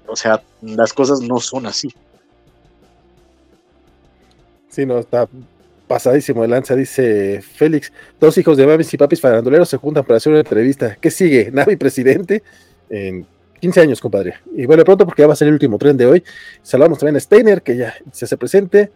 o 0.07 0.15
sea, 0.15 0.41
las 0.61 0.93
cosas 0.93 1.21
no 1.21 1.39
son 1.39 1.65
así. 1.65 1.89
Sí, 4.69 4.85
no, 4.85 4.99
está 4.99 5.27
pasadísimo 5.87 6.41
de 6.41 6.47
lanza, 6.47 6.75
dice 6.75 7.41
Félix. 7.41 7.91
Dos 8.19 8.37
hijos 8.37 8.57
de 8.57 8.65
mamis 8.65 8.93
y 8.93 8.97
papis 8.97 9.21
faranduleros 9.21 9.69
se 9.69 9.77
juntan 9.77 10.03
para 10.03 10.17
hacer 10.17 10.31
una 10.31 10.39
entrevista. 10.41 10.97
¿Qué 10.99 11.11
sigue? 11.11 11.51
Navi 11.53 11.75
presidente 11.75 12.43
en 12.89 13.25
15 13.61 13.81
años, 13.81 14.01
compadre. 14.01 14.35
Y 14.55 14.65
bueno, 14.65 14.83
pronto 14.83 15.05
porque 15.05 15.21
ya 15.21 15.27
va 15.27 15.33
a 15.33 15.35
ser 15.35 15.47
el 15.47 15.53
último 15.53 15.77
tren 15.77 15.95
de 15.95 16.05
hoy. 16.05 16.23
Saludamos 16.61 16.99
también 16.99 17.17
a 17.17 17.19
Steiner, 17.19 17.61
que 17.61 17.77
ya 17.77 17.93
se 18.11 18.25
hace 18.25 18.35
presente. 18.35 18.91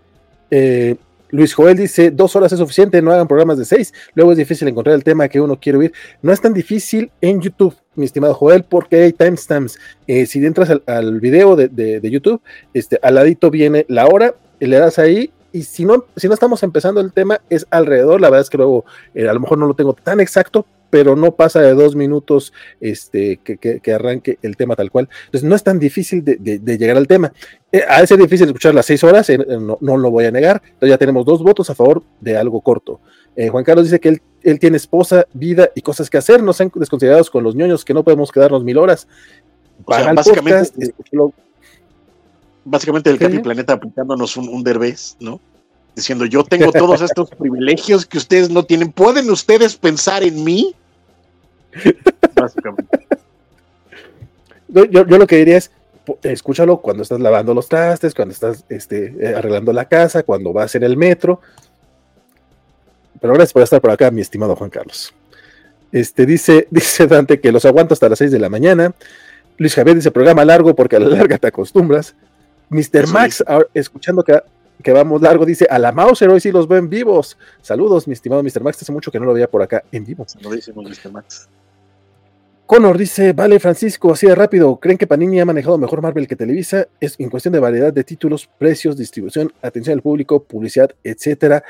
Eh, 0.49 0.95
Luis 1.29 1.53
Joel 1.53 1.77
dice, 1.77 2.11
dos 2.11 2.35
horas 2.35 2.51
es 2.51 2.59
suficiente, 2.59 3.01
no 3.01 3.11
hagan 3.11 3.27
programas 3.27 3.57
de 3.57 3.65
seis. 3.65 3.93
Luego 4.13 4.31
es 4.31 4.37
difícil 4.37 4.67
encontrar 4.67 4.95
el 4.95 5.03
tema 5.03 5.27
que 5.27 5.41
uno 5.41 5.59
quiere 5.59 5.77
oír. 5.77 5.93
No 6.21 6.31
es 6.31 6.41
tan 6.41 6.53
difícil 6.53 7.11
en 7.21 7.41
YouTube, 7.41 7.75
mi 7.95 8.05
estimado 8.05 8.33
Joel, 8.33 8.63
porque 8.63 9.03
hay 9.03 9.13
timestamps. 9.13 9.77
Eh, 10.07 10.25
si 10.25 10.45
entras 10.45 10.71
al, 10.85 11.19
video 11.19 11.55
de, 11.55 11.99
YouTube, 12.03 12.41
este, 12.73 12.99
al 13.01 13.15
ladito 13.15 13.51
viene 13.51 13.85
la 13.89 14.07
hora, 14.07 14.35
le 14.59 14.77
das 14.77 14.99
ahí. 14.99 15.31
Y 15.51 15.63
si 15.63 15.85
no, 15.85 16.05
si 16.15 16.27
no 16.27 16.33
estamos 16.33 16.61
empezando 16.63 17.01
el 17.01 17.13
tema, 17.13 17.41
es 17.49 17.65
alrededor. 17.69 18.21
La 18.21 18.29
verdad 18.29 18.43
es 18.43 18.49
que 18.49 18.57
luego 18.57 18.85
eh, 19.15 19.27
a 19.27 19.33
lo 19.33 19.39
mejor 19.39 19.57
no 19.57 19.65
lo 19.65 19.73
tengo 19.73 19.93
tan 19.93 20.19
exacto, 20.19 20.65
pero 20.89 21.15
no 21.15 21.35
pasa 21.35 21.61
de 21.61 21.73
dos 21.73 21.95
minutos 21.95 22.53
este, 22.79 23.37
que, 23.37 23.93
arranque 23.93 24.37
el 24.41 24.55
tema 24.55 24.75
tal 24.75 24.91
cual. 24.91 25.09
Entonces 25.25 25.47
no 25.47 25.55
es 25.55 25.63
tan 25.63 25.79
difícil 25.79 26.23
de, 26.23 26.77
llegar 26.77 26.97
al 26.97 27.07
tema. 27.07 27.33
Eh, 27.77 27.83
a 27.87 28.01
es 28.01 28.09
difícil 28.09 28.47
escuchar 28.47 28.73
las 28.73 28.87
seis 28.87 29.03
horas, 29.03 29.29
eh, 29.29 29.37
no, 29.37 29.97
lo 29.97 30.09
voy 30.09 30.25
a 30.25 30.31
negar. 30.31 30.61
Entonces 30.63 30.89
ya 30.89 30.97
tenemos 30.97 31.25
dos 31.25 31.43
votos 31.43 31.69
a 31.69 31.75
favor 31.75 32.01
de 32.19 32.35
algo 32.35 32.59
corto. 32.61 32.99
Eh, 33.35 33.49
Juan 33.49 33.63
Carlos 33.63 33.85
dice 33.85 33.99
que 33.99 34.09
él, 34.09 34.21
él, 34.41 34.59
tiene 34.59 34.77
esposa, 34.77 35.27
vida 35.33 35.69
y 35.75 35.81
cosas 35.81 36.09
que 36.09 36.17
hacer. 36.17 36.41
No 36.41 36.53
sean 36.53 36.71
desconsiderados 36.73 37.29
con 37.29 37.43
los 37.43 37.55
ñoños 37.55 37.85
que 37.85 37.93
no 37.93 38.03
podemos 38.03 38.31
quedarnos 38.31 38.63
mil 38.63 38.77
horas. 38.77 39.07
básicamente, 39.85 40.93
básicamente 42.65 43.09
el 43.11 43.19
Capi 43.19 43.39
Planeta 43.39 43.73
aplicándonos 43.73 44.35
un, 44.37 44.49
un 44.49 44.63
derbez, 44.63 45.15
¿no? 45.19 45.39
diciendo 45.95 46.25
yo 46.25 46.43
tengo 46.43 46.71
todos 46.73 47.01
estos 47.01 47.29
privilegios 47.31 48.05
que 48.05 48.17
ustedes 48.17 48.49
no 48.49 48.63
tienen. 48.63 48.91
¿Pueden 48.91 49.29
ustedes 49.29 49.75
pensar 49.75 50.23
en 50.23 50.43
mí? 50.43 50.73
Básicamente. 52.35 53.07
Yo, 54.69 55.03
lo 55.03 55.27
que 55.27 55.37
diría 55.37 55.57
es, 55.57 55.71
escúchalo 56.23 56.77
cuando 56.77 57.03
estás 57.03 57.19
lavando 57.19 57.53
los 57.53 57.67
trastes, 57.67 58.13
cuando 58.13 58.33
estás 58.33 58.65
este, 58.69 59.15
eh, 59.19 59.35
arreglando 59.35 59.73
la 59.73 59.85
casa, 59.85 60.23
cuando 60.23 60.53
vas 60.53 60.75
en 60.75 60.83
el 60.83 60.97
metro. 60.97 61.41
Pero 63.19 63.33
gracias 63.33 63.53
por 63.53 63.63
estar 63.63 63.81
por 63.81 63.91
acá, 63.91 64.11
mi 64.11 64.21
estimado 64.21 64.55
Juan 64.55 64.69
Carlos. 64.69 65.13
Este, 65.91 66.25
dice, 66.25 66.67
dice 66.71 67.07
Dante 67.07 67.39
que 67.39 67.51
los 67.51 67.65
aguanto 67.65 67.93
hasta 67.93 68.09
las 68.09 68.19
6 68.19 68.31
de 68.31 68.39
la 68.39 68.49
mañana. 68.49 68.93
Luis 69.57 69.73
Javier 69.73 69.95
dice, 69.95 70.11
programa 70.11 70.45
largo 70.45 70.75
porque 70.75 70.97
a 70.97 70.99
la 70.99 71.07
larga 71.07 71.37
te 71.37 71.47
acostumbras. 71.47 72.15
Mr. 72.69 73.07
Max, 73.07 73.43
escuchando 73.73 74.23
que 74.23 74.39
que 74.83 74.91
vamos 74.91 75.21
largo, 75.21 75.45
dice 75.45 75.67
a 75.69 75.79
la 75.79 75.91
Mauser, 75.91 76.29
hoy 76.29 76.39
sí 76.39 76.51
los 76.51 76.67
ven 76.67 76.89
vivos. 76.89 77.37
Saludos, 77.61 78.07
mi 78.07 78.13
estimado 78.13 78.43
Mr. 78.43 78.61
Max, 78.61 78.81
hace 78.81 78.91
mucho 78.91 79.11
que 79.11 79.19
no 79.19 79.25
lo 79.25 79.33
veía 79.33 79.49
por 79.49 79.61
acá 79.61 79.83
en 79.91 80.05
vivo. 80.05 80.25
Saludísimos, 80.27 80.85
Mr. 80.85 81.11
Max. 81.11 81.49
Connor 82.67 82.97
dice, 82.97 83.31
vale 83.31 83.61
Francisco, 83.61 84.11
así 84.11 84.27
de 84.27 84.35
rápido, 84.35 84.77
¿creen 84.77 84.97
que 84.97 85.07
Panini 85.07 85.39
ha 85.39 85.45
manejado 85.45 85.77
mejor 85.77 86.01
Marvel 86.01 86.27
que 86.27 86.35
Televisa? 86.35 86.87
Es 86.99 87.15
en 87.17 87.29
cuestión 87.29 87.53
de 87.53 87.61
variedad 87.61 87.93
de 87.93 88.03
títulos, 88.03 88.49
precios, 88.57 88.97
distribución, 88.97 89.53
atención 89.61 89.93
al 89.93 90.01
público, 90.01 90.43
publicidad, 90.43 90.91
etcétera. 91.01 91.63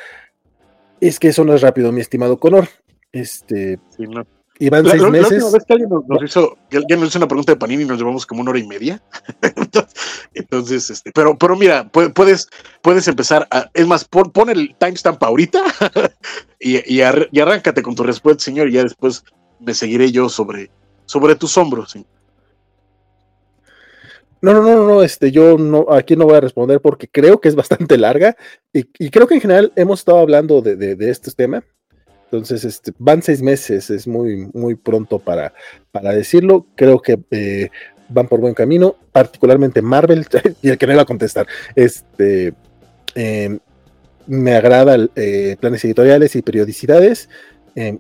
Es 1.00 1.20
que 1.20 1.28
eso 1.28 1.46
no 1.46 1.54
es 1.54 1.62
rápido, 1.62 1.92
mi 1.92 2.02
estimado 2.02 2.38
Connor. 2.38 2.68
Este, 3.12 3.80
sí, 3.96 4.08
no. 4.08 4.26
Y 4.60 4.70
van 4.70 4.86
seis 4.86 5.04
meses. 5.04 5.44
La 5.44 5.52
vez 5.52 5.66
que 5.66 5.74
alguien 5.74 5.90
nos, 5.90 6.24
hizo, 6.24 6.58
nos 6.72 7.08
hizo 7.10 7.20
una 7.20 7.28
pregunta 7.28 7.52
de 7.52 7.58
Panini 7.58 7.84
y 7.84 7.86
nos 7.86 8.00
llevamos 8.00 8.26
como 8.26 8.42
una 8.42 8.50
hora 8.50 8.60
y 8.60 8.68
media. 8.68 9.00
Entonces, 10.34 10.90
este, 10.90 11.12
pero, 11.12 11.38
pero 11.38 11.56
mira, 11.56 11.88
puedes, 11.90 12.50
puedes 12.82 13.08
empezar 13.08 13.48
a, 13.52 13.70
es 13.76 13.86
más, 13.86 14.04
pon, 14.06 14.50
el 14.50 14.76
timestamp 14.80 15.22
ahorita 15.22 15.62
y, 16.60 16.96
y, 16.96 17.02
arráncate 17.02 17.84
con 17.84 17.94
tu 17.94 18.02
respuesta, 18.02 18.44
señor, 18.44 18.70
y 18.70 18.74
ya 18.74 18.84
después 18.84 19.24
me 19.60 19.76
seguiré 19.76 20.12
yo 20.12 20.28
sobre, 20.28 20.72
sobre 21.08 21.36
tus 21.36 21.58
hombros. 21.58 21.96
No, 24.40 24.54
no, 24.54 24.62
no, 24.62 24.86
no, 24.86 25.02
este, 25.02 25.32
yo 25.32 25.58
no, 25.58 25.88
aquí 25.90 26.16
no 26.16 26.26
voy 26.26 26.36
a 26.36 26.42
responder 26.42 26.80
porque 26.80 27.08
creo 27.08 27.42
que 27.42 27.50
es 27.50 27.56
bastante 27.56 27.98
larga 27.98 28.38
y, 28.72 28.84
creo 29.10 29.26
que 29.26 29.34
en 29.34 29.42
general 29.42 29.74
hemos 29.76 30.00
estado 30.00 30.20
hablando 30.20 30.62
de, 30.62 30.96
este 31.10 31.32
tema. 31.32 31.64
Entonces, 32.26 32.66
este, 32.66 32.92
van 33.00 33.24
seis 33.24 33.42
meses, 33.42 33.90
es 33.90 34.06
muy, 34.06 34.50
muy 34.54 34.76
pronto 34.76 35.18
para, 35.18 35.54
para 35.92 36.12
decirlo. 36.12 36.68
Creo 36.76 37.02
que 37.02 37.18
eh, 37.32 37.70
van 38.10 38.28
por 38.28 38.42
buen 38.42 38.54
camino, 38.54 38.96
particularmente 39.12 39.82
Marvel, 39.82 40.28
y 40.62 40.70
el 40.70 40.78
que 40.78 40.88
no 40.88 40.94
iba 40.94 41.02
a 41.02 41.06
contestar, 41.06 41.48
este, 41.76 42.54
em, 43.16 43.60
me 44.28 44.56
agrada 44.56 44.98
eh, 45.16 45.56
planes 45.60 45.84
editoriales 45.86 46.36
y 46.36 46.42
periodicidades, 46.42 47.30
em, 47.76 47.98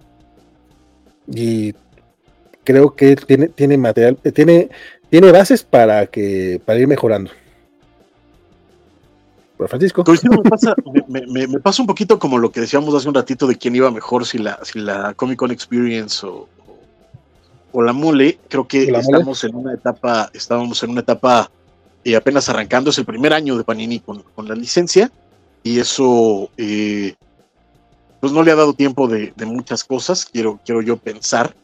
y 1.34 1.74
creo 2.68 2.93
que 2.93 3.15
tiene, 3.15 3.47
tiene 3.47 3.78
material, 3.78 4.18
eh, 4.26 4.32
tiene, 4.34 4.70
tiene 5.09 5.32
bases 5.32 5.63
para 5.63 6.05
que 6.07 6.61
para 6.65 6.78
ir 6.78 6.88
mejorando. 6.88 7.32
Francisco. 9.70 10.03
Me 11.07 11.47
pasa, 11.59 11.82
un 11.82 11.88
poquito 11.88 12.20
como 12.20 12.38
lo 12.38 12.51
que 12.51 12.59
decíamos 12.59 12.93
hace 12.93 13.07
un 13.07 13.15
ratito 13.15 13.47
de 13.47 13.55
quién 13.55 13.74
iba 13.74 13.89
mejor, 13.89 14.26
si 14.26 14.38
la, 14.38 14.59
si 14.63 14.80
la 14.80 15.13
Comic 15.13 15.39
Con 15.39 15.49
Experience 15.49 16.26
o, 16.26 16.49
o 17.72 17.82
la 17.82 17.93
mole. 17.93 18.38
Creo 18.49 18.68
que 18.68 18.84
estamos 18.84 19.45
en 19.45 19.55
una 19.55 19.74
etapa, 19.74 20.30
estábamos 20.34 20.84
en 20.84 20.89
una 20.89 20.99
etapa 20.99 21.49
y 22.03 22.13
eh, 22.13 22.15
apenas 22.18 22.49
arrancando, 22.49 22.89
es 22.89 22.97
el 22.97 23.05
primer 23.05 23.32
año 23.34 23.57
de 23.57 23.63
Panini 23.63 24.01
con, 24.01 24.24
la 24.45 24.55
licencia, 24.55 25.09
y 25.63 25.80
eso 25.80 26.49
eh, 26.57 27.15
pues 28.20 28.34
no 28.34 28.43
le 28.43 28.51
ha 28.51 28.55
dado 28.55 28.74
tiempo 28.74 29.07
de, 29.07 29.34
muchas 29.45 29.86
cosas, 29.86 30.26
quiero, 30.26 30.59
quiero 30.65 30.82
yo 30.82 30.97
pensar. 30.97 31.55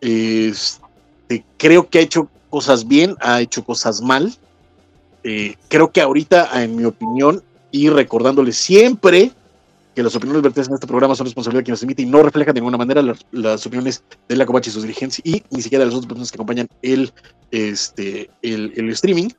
Este, 0.00 1.44
creo 1.56 1.88
que 1.88 1.98
ha 1.98 2.02
hecho 2.02 2.28
cosas 2.48 2.86
bien, 2.86 3.16
ha 3.20 3.40
hecho 3.40 3.64
cosas 3.64 4.00
mal. 4.00 4.34
Eh, 5.22 5.56
creo 5.68 5.90
que 5.92 6.00
ahorita, 6.00 6.62
en 6.62 6.76
mi 6.76 6.84
opinión, 6.84 7.42
y 7.70 7.88
recordándole 7.88 8.52
siempre 8.52 9.32
que 9.94 10.02
las 10.02 10.14
opiniones 10.14 10.42
vertidas 10.42 10.68
en 10.68 10.74
este 10.74 10.86
programa 10.86 11.14
son 11.14 11.26
responsabilidad 11.26 11.60
de 11.60 11.64
quien 11.64 11.72
las 11.74 11.82
emite 11.82 12.02
y 12.02 12.06
no 12.06 12.22
reflejan 12.22 12.54
de 12.54 12.60
ninguna 12.60 12.78
manera 12.78 13.02
las, 13.32 13.66
opiniones 13.66 14.02
de 14.28 14.36
la 14.36 14.46
Covacha 14.46 14.70
y 14.70 14.72
sus 14.72 14.82
dirigentes 14.82 15.20
y 15.24 15.42
ni 15.50 15.62
siquiera 15.62 15.84
de 15.84 15.90
las 15.90 15.94
otras 15.94 16.08
personas 16.08 16.30
que 16.30 16.36
acompañan 16.36 16.68
el, 16.82 17.12
este, 17.50 18.30
el, 18.42 18.72
el 18.76 18.90
streaming. 18.90 19.30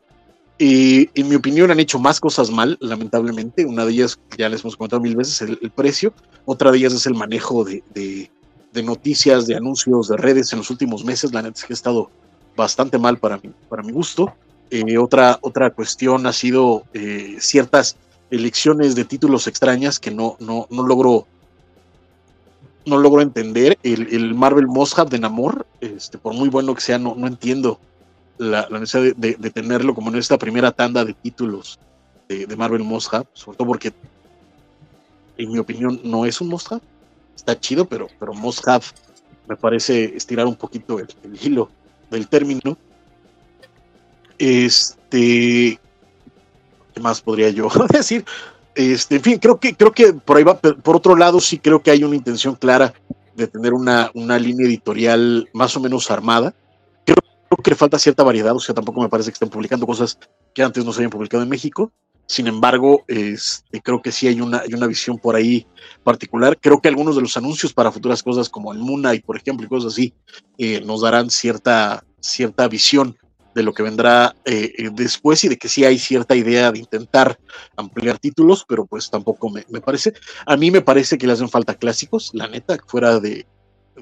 y 0.57 1.09
en 1.19 1.29
mi 1.29 1.35
opinión, 1.35 1.71
han 1.71 1.79
hecho 1.79 1.99
más 1.99 2.19
cosas 2.19 2.51
mal, 2.51 2.77
lamentablemente. 2.81 3.65
Una 3.65 3.85
de 3.85 3.93
ellas, 3.93 4.19
ya 4.37 4.49
les 4.49 4.61
hemos 4.61 4.75
comentado 4.77 5.01
mil 5.01 5.15
veces, 5.15 5.41
el, 5.41 5.57
el 5.61 5.71
precio. 5.71 6.13
Otra 6.45 6.71
de 6.71 6.77
ellas 6.77 6.93
es 6.93 7.05
el 7.05 7.15
manejo 7.15 7.63
de, 7.63 8.31
de, 8.73 8.83
noticias, 8.83 9.47
de 9.47 9.55
anuncios, 9.55 10.07
de 10.07 10.17
redes 10.17 10.51
en 10.53 10.59
los 10.59 10.69
últimos 10.69 11.03
meses. 11.03 11.33
La 11.33 11.41
neta 11.41 11.59
es 11.59 11.65
que 11.65 11.73
ha 11.73 11.75
estado 11.75 12.09
bastante 12.55 12.97
mal 12.97 13.17
para 13.17 13.37
mi, 13.37 13.51
para 13.69 13.83
mi 13.83 13.91
gusto. 13.91 14.33
Eh, 14.69 14.97
otra, 14.97 15.37
otra 15.41 15.69
cuestión 15.71 16.25
ha 16.25 16.33
sido 16.33 16.83
eh, 16.93 17.37
ciertas 17.39 17.97
elecciones 18.29 18.95
de 18.95 19.03
títulos 19.03 19.47
extrañas 19.47 19.99
que 19.99 20.11
no, 20.11 20.37
no, 20.39 20.67
no 20.69 20.83
logro 20.83 21.27
no 22.85 22.97
logro 22.97 23.21
entender. 23.21 23.77
El, 23.83 24.33
Marvel 24.33 24.67
Moshab 24.67 25.09
de 25.09 25.19
Namor, 25.19 25.65
este, 25.81 26.17
por 26.17 26.33
muy 26.33 26.49
bueno 26.49 26.73
que 26.73 26.81
sea, 26.81 26.97
no, 26.97 27.15
no 27.15 27.27
entiendo 27.27 27.79
la, 28.37 28.67
necesidad 28.69 29.15
de, 29.15 29.35
tenerlo 29.51 29.93
como 29.93 30.09
en 30.09 30.15
esta 30.15 30.37
primera 30.37 30.71
tanda 30.71 31.05
de 31.05 31.13
títulos 31.13 31.79
de, 32.27 32.55
Marvel 32.55 32.83
Moshab, 32.83 33.27
sobre 33.33 33.57
todo 33.57 33.67
porque, 33.67 33.93
en 35.37 35.51
mi 35.51 35.59
opinión, 35.59 35.99
no 36.03 36.25
es 36.25 36.39
un 36.41 36.47
Moshab. 36.47 36.81
Está 37.41 37.59
chido, 37.59 37.85
pero, 37.85 38.07
pero 38.19 38.35
Moshab 38.35 38.83
me 39.47 39.55
parece 39.55 40.15
estirar 40.15 40.45
un 40.45 40.55
poquito 40.55 40.99
el 40.99 41.07
hilo 41.41 41.71
del 42.11 42.27
término. 42.27 42.77
Este, 44.37 45.79
¿qué 46.93 47.01
más 47.01 47.19
podría 47.19 47.49
yo 47.49 47.67
decir? 47.89 48.23
Este, 48.75 49.15
en 49.15 49.21
fin, 49.23 49.39
creo 49.39 49.59
que, 49.59 49.75
creo 49.75 49.91
que 49.91 50.13
por 50.13 50.37
ahí 50.37 50.43
va. 50.43 50.59
Por 50.59 50.95
otro 50.95 51.15
lado, 51.15 51.39
sí 51.39 51.57
creo 51.57 51.81
que 51.81 51.89
hay 51.89 52.03
una 52.03 52.15
intención 52.15 52.53
clara 52.53 52.93
de 53.35 53.47
tener 53.47 53.73
una, 53.73 54.11
una 54.13 54.37
línea 54.37 54.67
editorial 54.67 55.49
más 55.51 55.75
o 55.75 55.79
menos 55.79 56.11
armada. 56.11 56.53
Creo, 57.03 57.17
que 57.63 57.71
le 57.71 57.75
falta 57.75 57.97
cierta 57.97 58.21
variedad, 58.21 58.55
o 58.55 58.59
sea, 58.59 58.75
tampoco 58.75 59.01
me 59.01 59.09
parece 59.09 59.31
que 59.31 59.33
estén 59.33 59.49
publicando 59.49 59.87
cosas 59.87 60.19
que 60.53 60.61
antes 60.61 60.85
no 60.85 60.93
se 60.93 60.99
habían 60.99 61.09
publicado 61.09 61.41
en 61.41 61.49
México. 61.49 61.91
Sin 62.31 62.47
embargo, 62.47 63.03
este, 63.09 63.81
creo 63.81 64.01
que 64.01 64.13
sí 64.13 64.25
hay 64.25 64.39
una, 64.39 64.59
hay 64.59 64.73
una 64.73 64.87
visión 64.87 65.17
por 65.17 65.35
ahí 65.35 65.67
particular. 66.01 66.57
Creo 66.61 66.79
que 66.79 66.87
algunos 66.87 67.17
de 67.17 67.21
los 67.21 67.35
anuncios 67.35 67.73
para 67.73 67.91
futuras 67.91 68.23
cosas 68.23 68.47
como 68.47 68.71
el 68.71 68.79
Muna 68.79 69.13
y 69.13 69.19
por 69.19 69.35
ejemplo, 69.35 69.65
y 69.65 69.69
cosas 69.69 69.91
así, 69.91 70.13
eh, 70.57 70.79
nos 70.79 71.01
darán 71.01 71.29
cierta, 71.29 72.05
cierta 72.21 72.69
visión 72.69 73.17
de 73.53 73.63
lo 73.63 73.73
que 73.73 73.83
vendrá 73.83 74.33
eh, 74.45 74.71
eh, 74.77 74.89
después 74.93 75.43
y 75.43 75.49
de 75.49 75.57
que 75.57 75.67
sí 75.67 75.83
hay 75.83 75.99
cierta 75.99 76.33
idea 76.33 76.71
de 76.71 76.79
intentar 76.79 77.37
ampliar 77.75 78.17
títulos, 78.17 78.63
pero 78.65 78.85
pues 78.85 79.09
tampoco 79.09 79.49
me, 79.49 79.63
parece. 79.81 80.13
A 80.45 80.55
mí 80.55 80.71
me 80.71 80.79
parece 80.79 81.17
que 81.17 81.27
le 81.27 81.33
hacen 81.33 81.49
falta 81.49 81.75
clásicos, 81.75 82.31
la 82.33 82.47
neta, 82.47 82.77
fuera 82.87 83.19
de, 83.19 83.45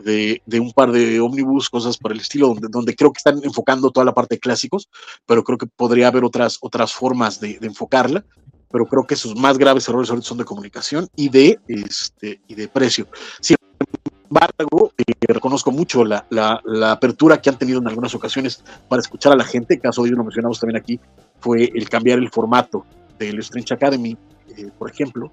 de, 0.04 0.42
un 0.60 0.72
par 0.72 0.92
de 0.92 1.20
ómnibus, 1.20 1.70
cosas 1.70 1.98
por 1.98 2.12
el 2.12 2.20
estilo, 2.20 2.48
donde, 2.50 2.68
donde 2.70 2.96
creo 2.96 3.12
que 3.12 3.20
están 3.20 3.40
enfocando 3.44 3.92
toda 3.92 4.06
la 4.06 4.14
parte 4.14 4.36
de 4.36 4.40
clásicos, 4.40 4.90
pero 5.26 5.44
creo 5.44 5.58
que 5.58 5.68
podría 5.68 6.08
haber 6.08 6.24
otras, 6.24 6.58
otras 6.62 6.94
formas 6.94 7.40
de, 7.40 7.58
enfocarla 7.62 8.26
pero 8.72 8.86
creo 8.86 9.08
que 9.08 9.16
sus 9.16 9.36
más 9.36 9.58
graves 9.58 9.90
errores 9.90 10.12
son 10.24 10.38
de 10.38 10.46
comunicación 10.46 11.08
y 11.16 11.30
de, 11.30 11.60
este, 11.68 12.40
y 12.48 12.54
de 12.54 12.68
precio 12.68 13.08
embargo, 14.30 14.94
eh, 14.98 15.14
reconozco 15.28 15.72
mucho 15.72 16.06
la, 16.06 16.26
apertura 16.86 17.42
que 17.42 17.50
han 17.50 17.58
tenido 17.58 17.80
en 17.80 17.88
algunas 17.88 18.14
ocasiones 18.16 18.64
para 18.88 19.02
escuchar 19.02 19.34
a 19.34 19.36
la 19.36 19.44
gente. 19.44 19.76
El 19.76 19.82
caso 19.82 20.02
de 20.02 20.10
ellos 20.10 20.18
lo 20.18 20.24
mencionamos 20.24 20.60
también 20.60 20.78
aquí, 20.78 21.00
fue 21.40 21.72
el 21.74 21.90
cambiar 21.90 22.20
el 22.20 22.30
formato 22.30 22.86
del 23.18 23.40
Strange 23.40 23.74
Academy, 23.74 24.16
eh, 24.56 24.70
por 24.78 24.90
ejemplo. 24.90 25.32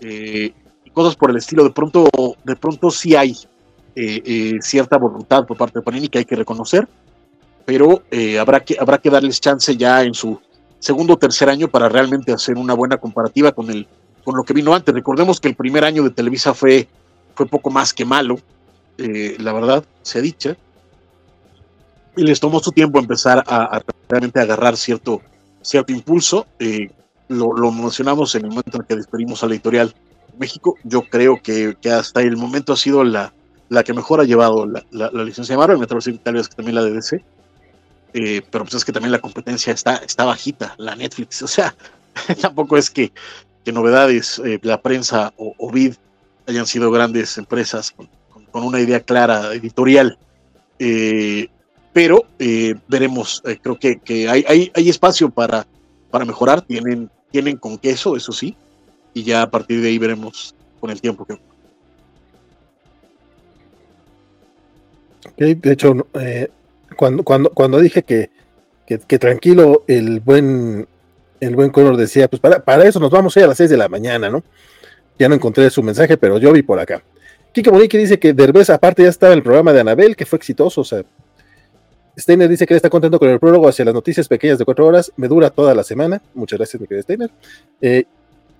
Eh, 0.00 0.52
y 0.84 0.90
cosas 0.90 1.16
por 1.16 1.30
el 1.30 1.36
estilo. 1.36 1.64
De 1.64 1.70
pronto, 1.70 2.08
de 2.44 2.56
pronto 2.56 2.90
sí 2.90 3.14
hay 3.14 3.36
cierta 4.60 4.96
voluntad 4.96 5.46
por 5.46 5.56
parte 5.56 5.78
de 5.78 5.82
Panini 5.82 6.08
que 6.08 6.18
hay 6.18 6.24
que 6.24 6.36
reconocer, 6.36 6.88
pero 7.64 8.02
habrá, 8.40 8.60
que, 8.60 8.76
habrá 8.78 8.98
que 8.98 9.10
darles 9.10 9.40
chance 9.40 9.76
ya 9.76 10.02
en 10.02 10.14
su 10.14 10.40
segundo 10.78 11.14
o 11.14 11.18
tercer 11.18 11.48
año 11.48 11.68
para 11.68 11.88
realmente 11.88 12.32
hacer 12.32 12.56
una 12.56 12.74
buena 12.74 12.96
comparativa 12.96 13.52
con, 13.52 13.70
el, 13.70 13.86
con 14.24 14.36
lo 14.36 14.44
que 14.44 14.54
vino 14.54 14.74
antes. 14.74 14.94
Recordemos 14.94 15.40
que 15.40 15.48
el 15.48 15.54
primer 15.54 15.84
año 15.84 16.02
de 16.02 16.10
Televisa 16.10 16.54
fue 16.54 16.88
fue 17.34 17.46
poco 17.46 17.70
más 17.70 17.92
que 17.92 18.04
malo, 18.04 18.38
eh, 18.98 19.36
la 19.38 19.52
verdad, 19.52 19.84
se 20.02 20.18
ha 20.18 20.22
dicho. 20.22 20.56
Y 22.16 22.22
les 22.22 22.40
tomó 22.40 22.60
su 22.60 22.72
tiempo 22.72 22.98
empezar 22.98 23.42
a, 23.46 23.80
realmente 24.08 24.40
agarrar 24.40 24.76
cierto, 24.76 25.22
cierto 25.62 25.92
impulso. 25.92 26.46
Eh, 26.58 26.90
lo, 27.28 27.72
mencionamos 27.72 28.34
en 28.34 28.44
el 28.44 28.50
momento 28.50 28.78
en 28.78 28.82
que 28.86 28.96
despedimos 28.96 29.42
a 29.42 29.46
la 29.46 29.54
editorial 29.54 29.94
México. 30.38 30.76
Yo 30.84 31.02
creo 31.02 31.40
que, 31.42 31.76
hasta 31.90 32.20
el 32.20 32.36
momento 32.36 32.74
ha 32.74 32.76
sido 32.76 33.02
la, 33.02 33.32
la 33.72 33.84
que 33.84 33.92
mejor 33.94 34.20
ha 34.20 34.24
llevado 34.24 34.66
la, 34.66 35.10
licencia 35.24 35.54
de 35.54 35.58
Marvel. 35.58 35.78
Me 35.78 35.84
atrevo 35.84 35.98
a 35.98 36.02
decir 36.04 36.18
que 36.18 36.54
también 36.54 36.74
la 36.74 36.82
de 36.82 36.92
DC. 36.92 37.24
Eh, 38.14 38.42
pero 38.50 38.64
pues 38.64 38.74
es 38.74 38.84
que 38.84 38.92
también 38.92 39.12
la 39.12 39.20
competencia 39.20 39.72
está, 39.72 39.96
está 39.96 40.24
bajita, 40.24 40.74
la 40.78 40.94
Netflix. 40.94 41.42
O 41.42 41.48
sea, 41.48 41.74
tampoco 42.40 42.76
es 42.76 42.90
que, 42.90 43.12
que 43.64 43.72
novedades, 43.72 44.40
la 44.62 44.82
prensa 44.82 45.32
o, 45.36 45.54
o 45.56 45.70
Vid 45.70 45.94
hayan 46.46 46.66
sido 46.66 46.90
grandes 46.90 47.38
empresas 47.38 47.92
con, 47.92 48.08
una 48.52 48.80
idea 48.80 49.00
clara 49.00 49.54
editorial. 49.54 50.18
Eh, 50.78 51.48
pero 51.92 52.24
eh, 52.38 52.74
veremos, 52.88 53.42
eh, 53.44 53.58
creo 53.62 53.78
que, 53.78 53.98
que 54.00 54.28
hay, 54.28 54.44
hay, 54.48 54.70
hay, 54.74 54.88
espacio 54.88 55.30
para, 55.30 55.66
para 56.10 56.24
mejorar, 56.24 56.62
tienen, 56.62 57.10
tienen 57.30 57.56
con 57.56 57.78
queso, 57.78 58.16
eso 58.16 58.32
sí, 58.32 58.56
y 59.14 59.22
ya 59.22 59.42
a 59.42 59.50
partir 59.50 59.80
de 59.80 59.88
ahí 59.88 59.98
veremos 59.98 60.54
con 60.80 60.90
el 60.90 61.00
tiempo 61.00 61.24
que... 61.24 61.38
de 65.36 65.72
hecho, 65.72 66.06
cuando, 66.96 67.22
cuando, 67.22 67.50
cuando 67.50 67.78
dije 67.78 68.02
que, 68.02 68.30
que, 68.86 69.18
tranquilo, 69.18 69.84
el 69.86 70.20
buen, 70.20 70.86
el 71.40 71.56
buen 71.56 71.70
color 71.70 71.96
decía, 71.96 72.28
pues 72.28 72.40
para, 72.40 72.64
para 72.64 72.86
eso 72.86 73.00
nos 73.00 73.10
vamos 73.10 73.36
a 73.36 73.40
ir 73.40 73.44
a 73.44 73.48
las 73.48 73.56
6 73.56 73.70
de 73.70 73.76
la 73.76 73.88
mañana, 73.88 74.28
¿no? 74.30 74.42
Ya 75.18 75.28
no 75.28 75.34
encontré 75.34 75.68
su 75.70 75.82
mensaje, 75.82 76.16
pero 76.16 76.38
yo 76.38 76.52
vi 76.52 76.62
por 76.62 76.78
acá. 76.78 77.02
Kike 77.52 77.70
Monique 77.70 77.98
dice 77.98 78.18
que 78.18 78.32
Derbez, 78.32 78.70
aparte, 78.70 79.02
ya 79.02 79.10
estaba 79.10 79.32
en 79.32 79.38
el 79.38 79.42
programa 79.42 79.72
de 79.72 79.80
Anabel, 79.80 80.16
que 80.16 80.24
fue 80.24 80.38
exitoso. 80.38 80.80
O 80.80 80.84
sea, 80.84 81.04
Steiner 82.18 82.48
dice 82.48 82.66
que 82.66 82.74
está 82.74 82.88
contento 82.88 83.18
con 83.18 83.28
el 83.28 83.38
prólogo 83.38 83.68
hacia 83.68 83.84
las 83.84 83.94
noticias 83.94 84.26
pequeñas 84.26 84.58
de 84.58 84.64
cuatro 84.64 84.86
horas. 84.86 85.12
Me 85.16 85.28
dura 85.28 85.50
toda 85.50 85.74
la 85.74 85.84
semana. 85.84 86.22
Muchas 86.34 86.58
gracias, 86.58 86.80
mi 86.80 86.86
querido 86.86 87.02
Steiner. 87.02 87.30
Eh, 87.80 88.04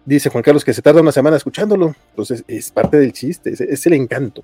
dice 0.04 0.30
Juan 0.30 0.42
Carlos 0.42 0.64
que 0.64 0.74
se 0.74 0.82
tarda 0.82 1.00
una 1.00 1.12
semana 1.12 1.36
escuchándolo. 1.36 1.94
Entonces, 2.10 2.44
es 2.48 2.70
parte 2.70 2.98
del 2.98 3.12
chiste, 3.12 3.52
es, 3.52 3.86
el 3.86 3.92
encanto. 3.94 4.42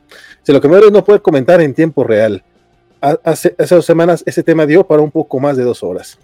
O 0.48 0.52
lo 0.52 0.61
que 0.61 0.68
me 0.68 0.74
duele 0.74 0.88
es 0.88 0.92
no 0.92 1.04
poder 1.04 1.22
comentar 1.22 1.61
en 1.61 1.74
tiempo 1.74 2.04
real. 2.04 2.42
Hace, 3.00 3.54
hace, 3.59 3.74
dos 3.74 3.86
semanas 3.86 4.24
ese 4.26 4.42
tema 4.42 4.66
dio 4.66 4.84
para 4.84 5.02
un 5.02 5.11
poco 5.11 5.38
más 5.38 5.56
de 5.56 5.62
dos 5.62 5.82
horas. 5.82 6.18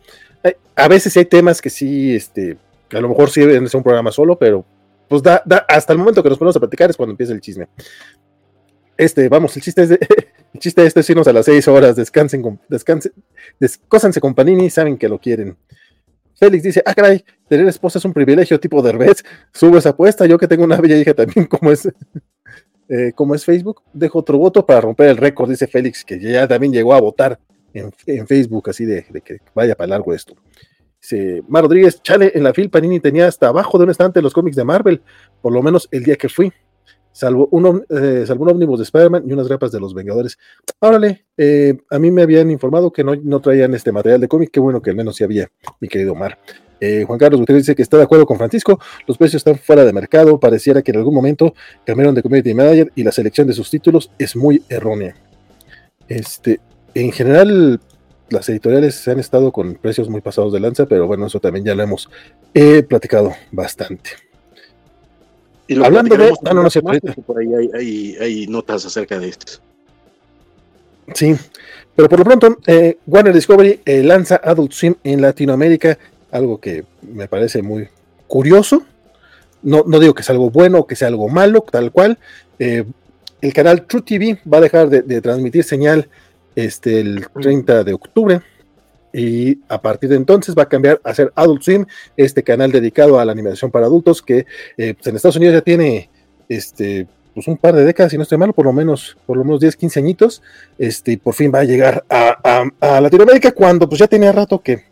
A 0.74 0.88
veces 0.88 1.16
hay 1.16 1.24
temas 1.24 1.62
que 1.62 1.70
sí, 1.70 2.14
este, 2.14 2.56
a 2.92 3.00
lo 3.00 3.08
mejor 3.08 3.30
sí 3.30 3.40
deben 3.40 3.68
ser 3.68 3.78
un 3.78 3.84
programa 3.84 4.10
solo, 4.10 4.36
pero 4.36 4.64
pues 5.08 5.22
da, 5.22 5.42
hasta 5.68 5.92
el 5.92 5.98
momento 5.98 6.22
que 6.22 6.28
nos 6.28 6.38
ponemos 6.38 6.56
a 6.56 6.60
platicar 6.60 6.90
es 6.90 6.96
cuando 6.96 7.12
empieza 7.12 7.32
el 7.32 7.40
chisme. 7.40 7.68
Este, 8.96 9.28
vamos, 9.28 9.56
el 9.56 9.62
chiste 9.62 9.82
es 9.82 9.88
de, 9.90 9.98
El 10.54 10.60
chiste 10.60 10.86
este 10.86 11.00
es 11.00 11.10
irnos 11.10 11.26
a 11.26 11.32
las 11.32 11.46
seis 11.46 11.66
horas, 11.66 11.96
descansen, 11.96 12.60
descansen, 12.68 13.12
descósanse 13.58 14.20
con 14.20 14.34
Panini, 14.34 14.70
saben 14.70 14.96
que 14.96 15.08
lo 15.08 15.18
quieren. 15.18 15.56
Félix 16.34 16.62
dice, 16.62 16.82
ah, 16.84 16.94
caray, 16.94 17.24
tener 17.48 17.66
esposa 17.68 17.98
es 17.98 18.04
un 18.04 18.12
privilegio 18.12 18.58
tipo 18.58 18.82
de 18.82 18.88
Derbez, 18.88 19.24
subo 19.52 19.78
esa 19.78 19.90
apuesta, 19.90 20.26
yo 20.26 20.38
que 20.38 20.48
tengo 20.48 20.64
una 20.64 20.76
bella 20.76 20.96
hija 20.96 21.14
también, 21.14 21.46
como 21.46 21.70
es, 21.70 21.88
eh, 22.88 23.12
como 23.14 23.34
es 23.34 23.44
Facebook, 23.44 23.82
dejo 23.92 24.18
otro 24.18 24.38
voto 24.38 24.64
para 24.66 24.80
romper 24.80 25.08
el 25.08 25.16
récord, 25.16 25.48
dice 25.48 25.66
Félix, 25.66 26.04
que 26.04 26.18
ya 26.18 26.46
también 26.48 26.72
llegó 26.72 26.94
a 26.94 27.00
votar 27.00 27.38
en, 27.72 28.26
Facebook, 28.26 28.70
así 28.70 28.84
de, 28.84 29.04
que 29.24 29.38
vaya 29.54 29.74
para 29.74 29.88
largo 29.88 30.14
esto. 30.14 30.34
Dice, 31.00 31.42
Mar 31.48 31.64
Rodríguez, 31.64 32.00
chale, 32.02 32.32
en 32.34 32.44
la 32.44 32.54
fil 32.54 32.70
Panini 32.70 33.00
tenía 33.00 33.26
hasta 33.26 33.48
abajo 33.48 33.78
de 33.78 33.84
un 33.84 33.90
estante 33.90 34.22
los 34.22 34.32
cómics 34.32 34.56
de 34.56 34.64
Marvel, 34.64 35.02
por 35.42 35.52
lo 35.52 35.62
menos 35.62 35.88
el 35.90 36.04
día 36.04 36.16
que 36.16 36.28
fui 36.28 36.52
salvo, 37.14 37.48
uno, 37.52 37.82
eh, 37.88 38.24
salvo 38.26 38.44
un 38.44 38.50
ómnibus 38.50 38.80
de 38.80 38.82
Spider-Man 38.82 39.24
y 39.26 39.32
unas 39.32 39.48
grapas 39.48 39.72
de 39.72 39.80
los 39.80 39.94
Vengadores. 39.94 40.36
Órale, 40.80 41.24
eh, 41.36 41.78
a 41.88 41.98
mí 41.98 42.10
me 42.10 42.22
habían 42.22 42.50
informado 42.50 42.92
que 42.92 43.04
no, 43.04 43.14
no 43.14 43.40
traían 43.40 43.72
este 43.72 43.92
material 43.92 44.20
de 44.20 44.28
cómic, 44.28 44.50
qué 44.50 44.60
bueno 44.60 44.82
que 44.82 44.90
al 44.90 44.96
menos 44.96 45.16
sí 45.16 45.24
había, 45.24 45.48
mi 45.80 45.88
querido 45.88 46.12
Omar. 46.12 46.38
Eh, 46.80 47.04
Juan 47.06 47.18
Carlos 47.18 47.40
Gutiérrez 47.40 47.62
dice 47.62 47.76
que 47.76 47.82
está 47.82 47.96
de 47.96 48.02
acuerdo 48.02 48.26
con 48.26 48.36
Francisco, 48.36 48.80
los 49.06 49.16
precios 49.16 49.40
están 49.40 49.56
fuera 49.56 49.84
de 49.84 49.92
mercado, 49.92 50.38
pareciera 50.40 50.82
que 50.82 50.90
en 50.90 50.98
algún 50.98 51.14
momento 51.14 51.54
cambiaron 51.86 52.14
de 52.14 52.22
community 52.22 52.52
manager 52.52 52.92
y 52.96 53.04
la 53.04 53.12
selección 53.12 53.46
de 53.46 53.54
sus 53.54 53.70
títulos 53.70 54.10
es 54.18 54.34
muy 54.34 54.64
errónea. 54.68 55.14
Este, 56.08 56.60
en 56.94 57.12
general, 57.12 57.80
las 58.28 58.48
editoriales 58.48 59.06
han 59.06 59.20
estado 59.20 59.52
con 59.52 59.74
precios 59.76 60.10
muy 60.10 60.20
pasados 60.20 60.52
de 60.52 60.60
lanza, 60.60 60.86
pero 60.86 61.06
bueno, 61.06 61.26
eso 61.26 61.38
también 61.38 61.64
ya 61.64 61.74
lo 61.76 61.84
hemos 61.84 62.10
platicado 62.88 63.32
bastante. 63.52 64.23
Y 65.66 65.82
Hablando 65.82 66.16
de. 66.16 66.32
Ah, 66.44 66.52
no, 66.54 66.62
no 66.62 66.70
sé. 66.70 66.82
Por 66.82 67.38
ahí 67.38 68.16
hay, 68.20 68.46
notas 68.46 68.84
acerca 68.84 69.18
de 69.18 69.28
esto. 69.28 69.54
Sí, 71.14 71.34
pero 71.94 72.08
por 72.08 72.18
lo 72.18 72.24
pronto, 72.24 72.58
eh, 72.66 72.98
Warner 73.06 73.34
Discovery 73.34 73.80
eh, 73.84 74.02
lanza 74.02 74.40
Adult 74.42 74.72
Swim 74.72 74.94
en 75.04 75.20
Latinoamérica, 75.20 75.98
algo 76.30 76.58
que 76.58 76.84
me 77.02 77.28
parece 77.28 77.62
muy 77.62 77.88
curioso. 78.26 78.82
No, 79.62 79.84
no 79.86 79.98
digo 79.98 80.14
que 80.14 80.22
sea 80.22 80.34
algo 80.34 80.50
bueno 80.50 80.80
o 80.80 80.86
que 80.86 80.96
sea 80.96 81.08
algo 81.08 81.28
malo, 81.28 81.64
tal 81.70 81.92
cual. 81.92 82.18
Eh, 82.58 82.84
el 83.40 83.52
canal 83.52 83.86
True 83.86 84.02
TV 84.02 84.38
va 84.50 84.58
a 84.58 84.62
dejar 84.62 84.88
de, 84.88 85.02
de 85.02 85.20
transmitir 85.20 85.64
señal 85.64 86.08
este, 86.56 87.00
el 87.00 87.26
30 87.28 87.84
de 87.84 87.92
octubre 87.92 88.42
y 89.14 89.60
a 89.68 89.80
partir 89.80 90.10
de 90.10 90.16
entonces 90.16 90.56
va 90.58 90.64
a 90.64 90.68
cambiar 90.68 91.00
a 91.04 91.14
ser 91.14 91.32
Adult 91.36 91.62
Swim, 91.62 91.86
este 92.16 92.42
canal 92.42 92.72
dedicado 92.72 93.18
a 93.18 93.24
la 93.24 93.32
animación 93.32 93.70
para 93.70 93.86
adultos 93.86 94.20
que 94.20 94.44
eh, 94.76 94.94
pues, 94.94 95.06
en 95.06 95.16
Estados 95.16 95.36
Unidos 95.36 95.54
ya 95.54 95.60
tiene 95.60 96.10
este 96.48 97.06
pues 97.32 97.48
un 97.48 97.56
par 97.56 97.74
de 97.74 97.84
décadas, 97.84 98.12
si 98.12 98.16
no 98.16 98.22
estoy 98.22 98.38
mal, 98.38 98.52
por 98.52 98.64
lo 98.64 98.72
menos, 98.72 99.16
por 99.26 99.36
lo 99.36 99.42
menos 99.42 99.58
10, 99.58 99.74
15 99.74 99.98
añitos, 99.98 100.40
este, 100.78 101.12
y 101.12 101.16
por 101.16 101.34
fin 101.34 101.50
va 101.52 101.60
a 101.60 101.64
llegar 101.64 102.04
a, 102.08 102.64
a 102.80 103.00
Latinoamérica 103.00 103.50
cuando 103.50 103.88
pues 103.88 103.98
ya 103.98 104.06
tenía 104.06 104.30
rato 104.30 104.60
que, 104.62 104.84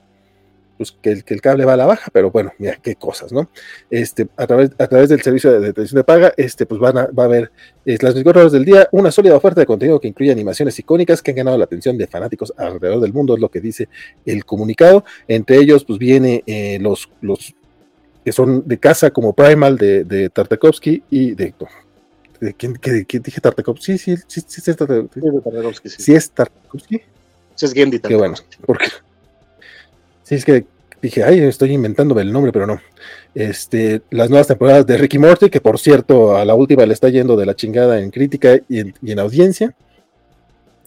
pues, 0.83 0.99
que, 1.01 1.13
el, 1.13 1.25
que 1.25 1.35
el 1.35 1.41
cable 1.41 1.65
va 1.65 1.75
a 1.75 1.77
la 1.77 1.87
baja, 1.87 2.11
pero 2.13 2.31
bueno, 2.31 2.53
mira 2.59 2.77
qué 2.83 2.97
cosas, 2.97 3.33
¿no? 3.33 3.49
Este, 3.91 4.27
a 4.37 4.47
través, 4.47 4.71
a 4.79 4.87
través 4.89 5.09
del 5.09 5.23
servicio 5.23 5.53
de, 5.53 5.73
televisión 5.73 6.01
de 6.01 6.05
paga, 6.05 6.33
este, 6.37 6.67
pues 6.67 6.81
van 6.81 6.99
a, 6.99 7.07
va 7.07 7.23
a 7.23 7.27
haber 7.27 7.53
las 7.85 8.15
24 8.15 8.41
horas 8.41 8.53
del 8.53 8.65
día 8.65 8.89
una 8.91 9.13
sólida 9.13 9.37
oferta 9.37 9.61
de 9.61 9.67
contenido 9.67 10.01
que 10.01 10.09
incluye 10.09 10.33
animaciones 10.33 10.77
icónicas 10.79 11.23
que 11.23 11.31
han 11.31 11.37
ganado 11.37 11.57
la 11.57 11.65
atención 11.65 11.97
de 11.97 12.07
fanáticos 12.07 12.53
alrededor 12.57 13.01
del 13.01 13.13
mundo, 13.13 13.35
es 13.35 13.41
lo 13.41 13.51
que 13.51 13.61
dice 13.61 13.89
el 14.27 14.45
comunicado. 14.45 15.05
Entre 15.29 15.57
ellos, 15.57 15.85
pues 15.85 15.99
viene 15.99 16.43
eh, 16.47 16.79
los, 16.81 17.09
los 17.21 17.55
que 18.25 18.33
son 18.33 18.67
de 18.67 18.79
casa, 18.79 19.11
como 19.11 19.33
Primal 19.33 19.79
de, 19.79 20.05
de 20.05 20.31
Tartakovsky 20.31 21.03
y 21.11 21.35
de, 21.35 21.55
¿De 22.41 22.55
quién, 22.55 22.77
dije 22.83 23.41
Tartakovsky? 23.41 23.99
Sí, 23.99 24.17
sí, 24.17 24.23
sí, 24.27 24.41
sí, 24.47 24.61
sí, 24.61 24.71
es 24.73 24.77
Tartakovsky. 24.77 25.89
Sí, 25.89 26.15
es 26.15 26.31
Tartakovsky. 26.31 27.01
Sí, 27.55 27.67
es 27.67 27.73
Gendy 27.73 28.01
Qué 28.01 28.17
bueno, 28.17 28.35
porque 28.67 28.87
Sí, 30.25 30.37
es 30.37 30.45
que 30.45 30.65
dije, 31.03 31.25
ay, 31.25 31.41
estoy 31.41 31.73
inventándome 31.73 32.23
el 32.23 32.33
nombre, 32.33 32.53
pero 32.53 32.67
no. 32.67 32.81
Este, 33.35 34.03
las 34.11 34.31
nuevas 34.31 34.47
temporadas 34.47 34.87
de 34.87 34.97
Ricky 34.97 35.19
Morty, 35.19 35.51
que 35.51 35.61
por 35.61 35.79
cierto, 35.79 36.37
a 36.37 36.45
la 36.45 36.55
última 36.55 36.87
le 36.87 36.95
está 36.95 37.09
yendo 37.09 37.37
de 37.37 37.45
la 37.45 37.57
chingada 37.57 38.01
en 38.01 38.11
crítica 38.11 38.61
y 38.69 38.81
en, 38.81 39.19
audiencia. 39.19 39.75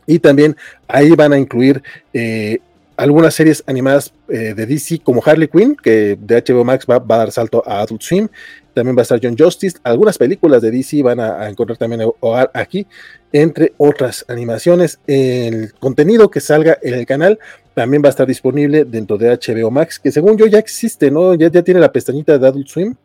Y 0.07 0.19
también 0.19 0.55
ahí 0.87 1.11
van 1.11 1.33
a 1.33 1.37
incluir 1.37 1.83
eh, 2.13 2.59
algunas 2.95 3.33
series 3.33 3.63
animadas 3.67 4.13
eh, 4.29 4.53
de 4.53 4.65
DC 4.65 4.99
como 4.99 5.21
Harley 5.25 5.47
Quinn, 5.47 5.75
que 5.75 6.17
de 6.19 6.41
HBO 6.41 6.63
Max 6.63 6.85
va, 6.89 6.95
a 6.95 7.17
dar 7.17 7.31
salto 7.31 7.63
a 7.65 7.81
Adult 7.81 8.01
Swim. 8.01 8.27
También 8.73 8.95
va 8.95 9.01
a 9.01 9.03
estar 9.03 9.19
John 9.21 9.35
Justice. 9.37 9.77
Algunas 9.83 10.17
películas 10.17 10.61
de 10.61 10.71
DC 10.71 11.01
van 11.01 11.19
a, 11.19 11.49
encontrar 11.49 11.77
también 11.77 12.01
hogar 12.19 12.51
aquí, 12.53 12.85
entre 13.35 13.73
otras 13.75 14.23
animaciones. 14.29 14.99
El 15.07 15.73
contenido 15.73 16.31
que 16.31 16.39
salga 16.39 16.77
en 16.81 16.93
el 16.93 17.05
canal 17.05 17.37
también 17.73 18.01
va 18.01 18.07
a 18.07 18.11
estar 18.11 18.25
disponible 18.25 18.85
dentro 18.85 19.17
de 19.17 19.29
HBO 19.29 19.69
Max, 19.69 19.99
que 19.99 20.09
según 20.09 20.37
yo 20.37 20.47
ya 20.47 20.57
existe, 20.57 21.11
¿no? 21.11 21.33
Ya, 21.35 21.51
ya 21.51 21.61
tiene 21.61 21.81
la 21.81 21.91
pestañita 21.91 22.37
de 22.37 22.47
Adult 22.47 22.67
Swim. 22.67 22.95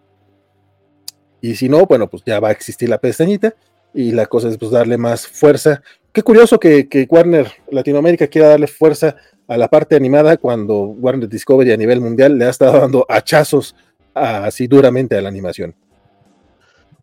Y 1.41 1.57
si 1.57 1.69
no, 1.69 1.85
bueno, 1.85 2.09
pues 2.09 2.23
ya 2.25 2.39
va 2.39 2.51
a 2.51 2.53
existir 2.53 2.89
la 2.89 2.99
pestañita. 2.99 3.57
Y 3.93 4.13
la 4.13 4.27
cosa 4.27 4.49
es 4.49 4.57
pues 4.57 4.71
darle 4.71 4.97
más 4.97 5.27
fuerza. 5.27 5.83
Qué 6.13 6.23
curioso 6.23 6.61
que, 6.61 6.89
que 6.89 7.09
Warner 7.11 7.51
Latinoamérica 7.69 8.29
quiera 8.29 8.51
darle 8.51 8.69
fuerza 8.69 9.17
a 9.49 9.57
la 9.57 9.67
parte 9.67 9.97
animada 9.97 10.37
cuando 10.37 10.79
Warner 10.79 11.29
Discovery 11.29 11.73
a 11.73 11.77
nivel 11.77 12.01
mundial 12.01 12.39
le 12.39 12.45
ha 12.45 12.51
estado 12.51 12.79
dando 12.79 13.05
hachazos 13.09 13.75
así 14.15 14.69
duramente 14.69 15.17
a 15.17 15.23
la 15.23 15.29
animación. 15.29 15.75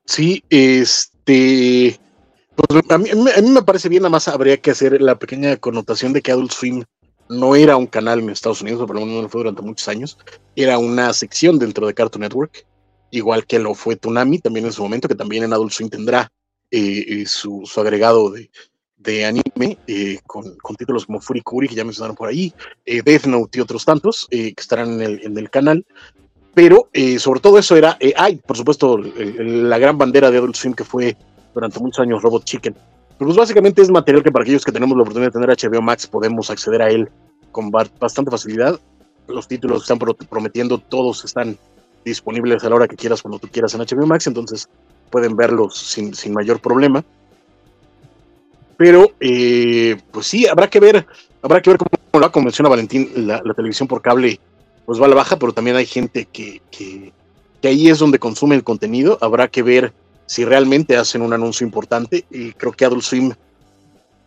Sí, 0.05 0.45
este. 0.49 1.99
Pues 2.57 2.83
a 2.89 2.97
mí, 2.97 3.11
me 3.13 3.61
parece 3.61 3.87
bien, 3.87 4.01
nada 4.01 4.09
más 4.09 4.27
habría 4.27 4.57
que 4.57 4.71
hacer 4.71 4.99
la 4.99 5.19
pequeña 5.19 5.57
connotación 5.57 6.11
de 6.11 6.23
que 6.23 6.31
Adult 6.31 6.51
Swim 6.51 6.83
no 7.29 7.55
era 7.55 7.77
un 7.77 7.85
canal 7.85 8.19
en 8.19 8.31
Estados 8.31 8.61
Unidos, 8.61 8.81
o 8.81 8.87
por 8.87 8.95
lo 8.95 9.01
menos 9.01 9.15
no 9.15 9.21
lo 9.21 9.29
fue 9.29 9.41
durante 9.41 9.61
muchos 9.61 9.87
años, 9.87 10.17
era 10.55 10.79
una 10.79 11.13
sección 11.13 11.59
dentro 11.59 11.85
de 11.85 11.93
Cartoon 11.93 12.21
Network, 12.21 12.65
igual 13.11 13.45
que 13.45 13.59
lo 13.59 13.75
fue 13.75 13.95
Tsunami 13.95 14.39
también 14.39 14.65
en 14.65 14.73
su 14.73 14.81
momento, 14.81 15.07
que 15.07 15.13
también 15.13 15.43
en 15.43 15.53
Adult 15.53 15.71
Swim 15.71 15.89
tendrá 15.89 16.31
eh, 16.71 17.05
eh, 17.07 17.25
su, 17.27 17.63
agregado 17.77 18.31
de, 18.31 19.25
anime 19.25 19.77
eh, 19.85 20.17
con, 20.25 20.55
con, 20.55 20.75
títulos 20.75 21.05
como 21.05 21.21
Furikuri, 21.21 21.67
que 21.67 21.75
ya 21.75 21.83
mencionaron 21.83 22.15
por 22.15 22.27
ahí, 22.27 22.51
eh, 22.87 23.03
Death 23.03 23.25
Note 23.25 23.59
y 23.59 23.61
otros 23.61 23.85
tantos 23.85 24.27
eh, 24.31 24.55
que 24.55 24.61
estarán 24.61 24.93
en 24.93 25.01
el, 25.01 25.25
en 25.25 25.37
el 25.37 25.51
canal. 25.51 25.85
Pero 26.55 26.89
sobre 27.19 27.39
todo 27.39 27.59
eso 27.59 27.75
era, 27.75 27.99
hay 28.15 28.37
por 28.37 28.57
supuesto 28.57 28.97
la 28.97 29.77
gran 29.77 29.95
bandera 29.95 30.31
de 30.31 30.39
Adult 30.39 30.55
Swim 30.55 30.73
que 30.73 30.83
fue 30.83 31.15
durante 31.57 31.79
muchos 31.79 31.99
años 31.99 32.21
Robot 32.21 32.43
Chicken. 32.43 32.73
Pero 32.73 33.27
pues 33.29 33.35
básicamente 33.35 33.81
es 33.81 33.89
material 33.89 34.23
que 34.23 34.31
para 34.31 34.43
aquellos 34.43 34.63
que 34.63 34.71
tenemos 34.71 34.95
la 34.95 35.01
oportunidad 35.01 35.31
de 35.33 35.39
tener 35.39 35.49
HBO 35.49 35.81
Max 35.81 36.05
podemos 36.05 36.51
acceder 36.51 36.83
a 36.83 36.89
él 36.89 37.09
con 37.51 37.71
bastante 37.71 38.29
facilidad. 38.29 38.79
Los 39.27 39.47
títulos 39.47 39.79
que 39.79 39.93
están 39.93 40.15
prometiendo, 40.29 40.77
todos 40.77 41.25
están 41.25 41.57
disponibles 42.05 42.63
a 42.63 42.69
la 42.69 42.75
hora 42.75 42.87
que 42.87 42.95
quieras, 42.95 43.21
cuando 43.21 43.39
tú 43.39 43.47
quieras 43.47 43.73
en 43.73 43.81
HBO 43.81 44.05
Max, 44.05 44.27
entonces 44.27 44.69
pueden 45.09 45.35
verlos 45.35 45.75
sin, 45.77 46.13
sin 46.13 46.33
mayor 46.33 46.59
problema. 46.59 47.03
Pero, 48.77 49.11
eh, 49.19 49.97
pues 50.11 50.27
sí, 50.27 50.45
habrá 50.45 50.69
que 50.69 50.79
ver, 50.79 51.07
habrá 51.41 51.61
que 51.61 51.71
ver 51.71 51.79
cómo, 51.79 52.31
como 52.31 52.45
menciona 52.45 52.69
Valentín, 52.69 53.09
la, 53.15 53.41
televisión 53.55 53.87
por 53.87 54.01
cable 54.01 54.39
pues 54.85 55.01
va 55.01 55.07
a 55.07 55.09
la 55.09 55.15
baja, 55.15 55.37
pero 55.37 55.51
también 55.51 55.75
hay 55.75 55.85
gente 55.85 56.25
que, 56.31 56.61
que, 56.71 57.11
ahí 57.63 57.89
es 57.89 57.99
donde 57.99 58.19
consume 58.19 58.55
el 58.55 58.63
contenido. 58.63 59.17
Habrá 59.19 59.49
que 59.49 59.63
ver 59.63 59.93
si 60.27 60.45
realmente 60.45 60.95
hacen 60.95 61.23
un 61.23 61.33
anuncio 61.33 61.65
importante. 61.65 62.25
Y 62.29 62.51
creo 62.51 62.71
que 62.71 62.85
Adult 62.85 63.01
Swim, 63.01 63.33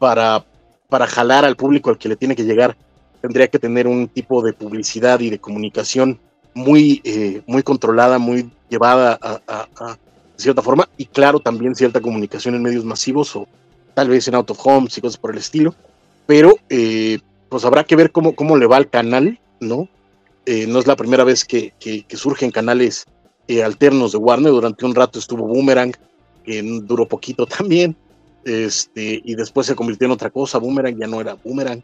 para, 0.00 0.44
para 0.88 1.06
jalar 1.06 1.44
al 1.44 1.54
público 1.54 1.90
al 1.90 1.98
que 1.98 2.08
le 2.08 2.16
tiene 2.16 2.34
que 2.34 2.44
llegar, 2.44 2.76
tendría 3.20 3.46
que 3.46 3.60
tener 3.60 3.86
un 3.86 4.08
tipo 4.08 4.42
de 4.42 4.52
publicidad 4.52 5.20
y 5.20 5.30
de 5.30 5.38
comunicación 5.38 6.18
muy, 6.54 7.00
eh, 7.04 7.42
muy 7.46 7.62
controlada, 7.62 8.18
muy 8.18 8.50
llevada 8.68 9.18
a, 9.22 9.96
cierta 10.36 10.62
forma, 10.62 10.88
y 10.96 11.04
claro, 11.04 11.38
también 11.38 11.74
cierta 11.74 12.00
comunicación 12.00 12.54
en 12.54 12.62
medios 12.62 12.84
masivos 12.84 13.36
o 13.36 13.46
tal 13.92 14.08
vez 14.08 14.26
en 14.26 14.34
Out 14.34 14.50
of 14.50 14.66
Homes 14.66 14.96
y 14.96 15.02
cosas 15.02 15.18
por 15.18 15.32
el 15.32 15.38
estilo, 15.38 15.74
pero 16.26 16.56
eh, 16.70 17.18
pues 17.50 17.64
habrá 17.66 17.84
que 17.84 17.94
ver 17.94 18.10
cómo, 18.10 18.34
cómo 18.34 18.56
le 18.56 18.66
va 18.66 18.78
al 18.78 18.88
canal, 18.88 19.38
¿no? 19.60 19.88
Eh, 20.46 20.66
no 20.66 20.78
es 20.78 20.86
la 20.86 20.96
primera 20.96 21.24
vez 21.24 21.44
que, 21.44 21.74
que, 21.78 22.04
surgen 22.16 22.50
canales 22.50 23.06
eh, 23.50 23.64
alternos 23.64 24.12
de 24.12 24.18
Warner, 24.18 24.52
durante 24.52 24.84
un 24.84 24.94
rato 24.94 25.18
estuvo 25.18 25.44
Boomerang, 25.44 25.92
que 26.44 26.62
duró 26.62 27.06
poquito 27.06 27.46
también, 27.58 27.96
este, 28.44 29.20
y 29.24 29.34
después 29.34 29.66
se 29.66 29.74
convirtió 29.74 30.06
en 30.06 30.12
otra 30.12 30.30
cosa, 30.30 30.58
Boomerang 30.58 30.96
ya 30.96 31.08
no 31.08 31.20
era 31.20 31.34
Boomerang, 31.34 31.82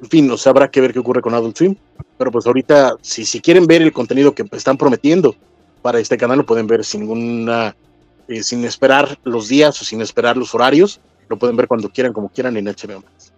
en 0.00 0.08
fin, 0.08 0.38
sea, 0.38 0.50
habrá 0.50 0.70
que 0.70 0.80
ver 0.80 0.92
qué 0.94 0.98
ocurre 0.98 1.20
con 1.20 1.34
Adult 1.34 1.56
Swim, 1.56 1.76
pero 2.16 2.32
pues 2.32 2.46
ahorita, 2.46 2.96
si, 3.02 3.26
si 3.26 3.40
quieren 3.40 3.66
ver 3.66 3.82
el 3.82 3.92
contenido 3.92 4.34
que 4.34 4.44
están 4.52 4.78
prometiendo 4.78 5.36
para 5.82 6.00
este 6.00 6.16
canal, 6.16 6.38
lo 6.38 6.46
pueden 6.46 6.66
ver 6.66 6.82
sin 6.82 7.02
ninguna, 7.02 7.76
sin 8.40 8.64
esperar 8.64 9.18
los 9.22 9.48
días 9.48 9.80
o 9.82 9.84
sin 9.84 10.00
esperar 10.00 10.36
los 10.38 10.54
horarios, 10.54 10.98
lo 11.28 11.36
pueden 11.36 11.56
ver 11.56 11.68
cuando 11.68 11.90
quieran, 11.90 12.12
como 12.12 12.30
quieran 12.30 12.56
en 12.56 12.64
HBO 12.64 13.02
Max. 13.02 13.31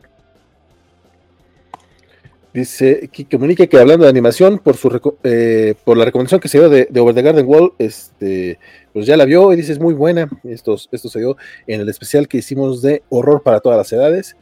Dice 2.54 3.10
que 3.12 3.24
comunique 3.24 3.68
que 3.68 3.78
hablando 3.78 4.04
de 4.04 4.10
animación, 4.10 4.60
por 4.60 4.76
su 4.76 5.16
eh, 5.24 5.74
por 5.82 5.96
la 5.96 6.04
recomendación 6.04 6.40
que 6.40 6.48
se 6.48 6.58
dio 6.58 6.68
de, 6.68 6.88
Over 6.96 7.12
the 7.12 7.22
Garden 7.22 7.46
Wall, 7.46 7.72
este, 7.80 8.60
pues 8.92 9.06
ya 9.06 9.16
la 9.16 9.24
vio 9.24 9.52
y 9.52 9.56
dice 9.56 9.72
es 9.72 9.80
muy 9.80 9.92
buena. 9.92 10.28
Esto, 10.44 10.76
esto 10.92 11.08
se 11.08 11.18
dio 11.18 11.36
en 11.66 11.80
el 11.80 11.88
especial 11.88 12.28
que 12.28 12.38
hicimos 12.38 12.80
de 12.80 13.02
horror 13.08 13.42
para 13.42 13.58
todas 13.58 13.76
las 13.76 13.92
edades. 13.92 14.36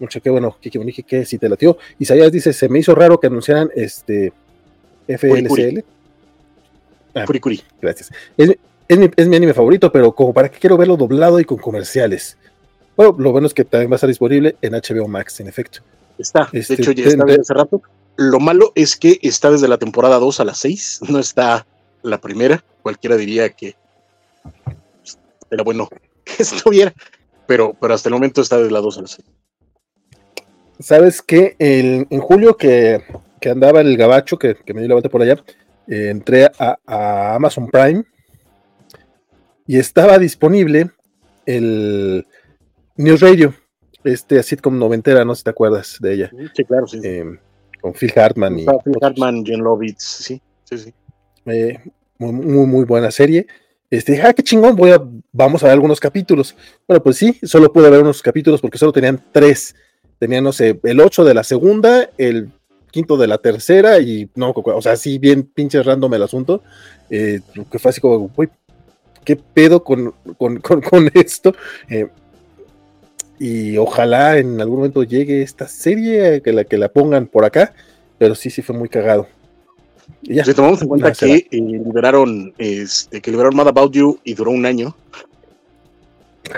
Mucho 0.00 0.20
que 0.20 0.28
bueno, 0.28 0.56
que 0.60 0.72
comunique 0.72 1.04
que 1.04 1.24
si 1.24 1.38
te 1.38 1.48
latió. 1.48 1.78
Isaías 2.00 2.32
dice, 2.32 2.52
se 2.52 2.68
me 2.68 2.80
hizo 2.80 2.96
raro 2.96 3.20
que 3.20 3.28
anunciaran 3.28 3.70
este 3.76 4.32
FLCL. 5.06 5.84
Ah, 7.14 7.26
Gracias. 7.80 8.10
Es, 8.36 8.56
es, 8.88 9.28
mi, 9.28 9.36
anime 9.36 9.54
favorito, 9.54 9.92
pero 9.92 10.12
como 10.12 10.34
para 10.34 10.50
qué 10.50 10.58
quiero 10.58 10.76
verlo 10.76 10.96
doblado 10.96 11.38
y 11.38 11.44
con 11.44 11.58
comerciales. 11.58 12.36
Bueno, 12.96 13.14
lo 13.20 13.30
bueno 13.30 13.46
es 13.46 13.54
que 13.54 13.64
también 13.64 13.88
va 13.92 13.94
a 13.94 13.98
estar 13.98 14.08
disponible 14.08 14.56
en 14.60 14.72
HBO 14.72 15.06
Max, 15.06 15.38
en 15.38 15.46
efecto. 15.46 15.82
Está, 16.18 16.48
de 16.52 16.60
este, 16.60 16.74
hecho 16.74 16.92
ya 16.92 17.04
está 17.04 17.24
desde 17.24 17.40
hace 17.40 17.54
rato. 17.54 17.82
Lo 18.16 18.40
malo 18.40 18.72
es 18.74 18.96
que 18.96 19.18
está 19.22 19.50
desde 19.50 19.68
la 19.68 19.78
temporada 19.78 20.18
2 20.18 20.40
a 20.40 20.44
la 20.44 20.54
6, 20.54 21.00
no 21.08 21.18
está 21.18 21.66
la 22.02 22.20
primera. 22.20 22.62
Cualquiera 22.82 23.16
diría 23.16 23.48
que 23.50 23.74
era 25.50 25.62
bueno 25.62 25.88
que 26.24 26.42
estuviera, 26.42 26.92
pero, 27.46 27.74
pero 27.80 27.94
hasta 27.94 28.08
el 28.08 28.14
momento 28.14 28.40
está 28.40 28.58
desde 28.58 28.70
la 28.70 28.80
2 28.80 28.98
a 28.98 29.02
la 29.02 29.08
6. 29.08 29.26
¿Sabes 30.80 31.22
qué? 31.22 31.54
en 31.58 32.20
julio 32.20 32.56
que, 32.56 33.04
que, 33.40 33.50
andaba 33.50 33.80
el 33.80 33.96
gabacho, 33.96 34.36
que, 34.36 34.56
me 34.74 34.80
dio 34.80 34.88
la 34.88 34.94
vuelta 34.94 35.08
por 35.08 35.22
allá, 35.22 35.42
eh, 35.86 36.08
entré 36.10 36.46
a, 36.58 36.78
a, 36.84 37.34
Amazon 37.36 37.68
Prime 37.68 38.04
y 39.66 39.78
estaba 39.78 40.18
disponible 40.18 40.90
el 41.46 42.26
News 42.96 43.20
Radio 43.20 43.54
este 44.04 44.42
sitcom 44.42 44.78
noventera, 44.78 45.24
no 45.24 45.34
sé 45.34 45.40
si 45.40 45.44
te 45.44 45.50
acuerdas 45.50 45.98
de 46.00 46.14
ella. 46.14 46.30
Sí, 46.54 46.64
claro, 46.64 46.86
sí. 46.86 47.00
Eh, 47.02 47.38
con 47.80 47.92
Phil 47.94 48.12
Hartman 48.16 48.58
y. 48.58 48.66
Phil 48.84 48.96
Hartman, 49.00 49.44
Jen 49.44 49.60
Lovitz, 49.60 50.02
sí, 50.02 50.40
sí, 50.64 50.78
sí. 50.78 50.94
Eh, 51.46 51.78
muy, 52.18 52.32
muy, 52.32 52.66
muy, 52.66 52.84
buena 52.84 53.10
serie. 53.10 53.46
Este, 53.90 54.22
ah, 54.22 54.32
qué 54.32 54.42
chingón, 54.42 54.74
voy 54.74 54.90
a, 54.92 55.02
vamos 55.32 55.62
a 55.62 55.66
ver 55.66 55.74
algunos 55.74 56.00
capítulos. 56.00 56.56
Bueno, 56.86 57.02
pues 57.02 57.16
sí, 57.16 57.38
solo 57.42 57.72
pude 57.72 57.90
ver 57.90 58.00
unos 58.00 58.22
capítulos 58.22 58.60
porque 58.60 58.78
solo 58.78 58.92
tenían 58.92 59.22
tres. 59.32 59.74
Tenían, 60.18 60.44
no 60.44 60.52
sé, 60.52 60.78
el 60.84 61.00
ocho 61.00 61.24
de 61.24 61.34
la 61.34 61.42
segunda, 61.42 62.08
el 62.16 62.50
quinto 62.92 63.16
de 63.16 63.26
la 63.26 63.38
tercera 63.38 63.98
y 63.98 64.30
no, 64.36 64.52
o 64.54 64.82
sea, 64.82 64.96
sí, 64.96 65.18
bien 65.18 65.42
pinche 65.42 65.82
random 65.82 66.14
el 66.14 66.22
asunto. 66.22 66.62
Eh, 67.10 67.40
que 67.70 67.78
fue 67.78 67.90
así 67.90 68.00
como, 68.00 68.30
uy, 68.36 68.48
¿qué 69.24 69.36
pedo 69.36 69.82
con, 69.82 70.14
con, 70.38 70.60
con, 70.60 71.10
esto? 71.14 71.52
Eh, 71.88 72.08
y 73.42 73.76
ojalá 73.76 74.38
en 74.38 74.60
algún 74.60 74.76
momento 74.76 75.02
llegue 75.02 75.42
esta 75.42 75.66
serie, 75.66 76.40
que 76.42 76.52
la, 76.52 76.62
que 76.62 76.78
la 76.78 76.88
pongan 76.88 77.26
por 77.26 77.44
acá, 77.44 77.74
pero 78.16 78.36
sí, 78.36 78.50
sí 78.50 78.62
fue 78.62 78.76
muy 78.76 78.88
cagado. 78.88 79.26
si 80.22 80.54
tomamos 80.54 80.80
en 80.80 80.86
cuenta 80.86 81.10
que 81.10 81.48
eh, 81.50 81.60
liberaron, 81.60 82.54
este, 82.56 83.20
que 83.20 83.32
liberaron 83.32 83.56
Mad 83.56 83.66
About 83.66 83.92
You 83.94 84.20
y 84.22 84.34
duró 84.34 84.52
un 84.52 84.64
año, 84.64 84.94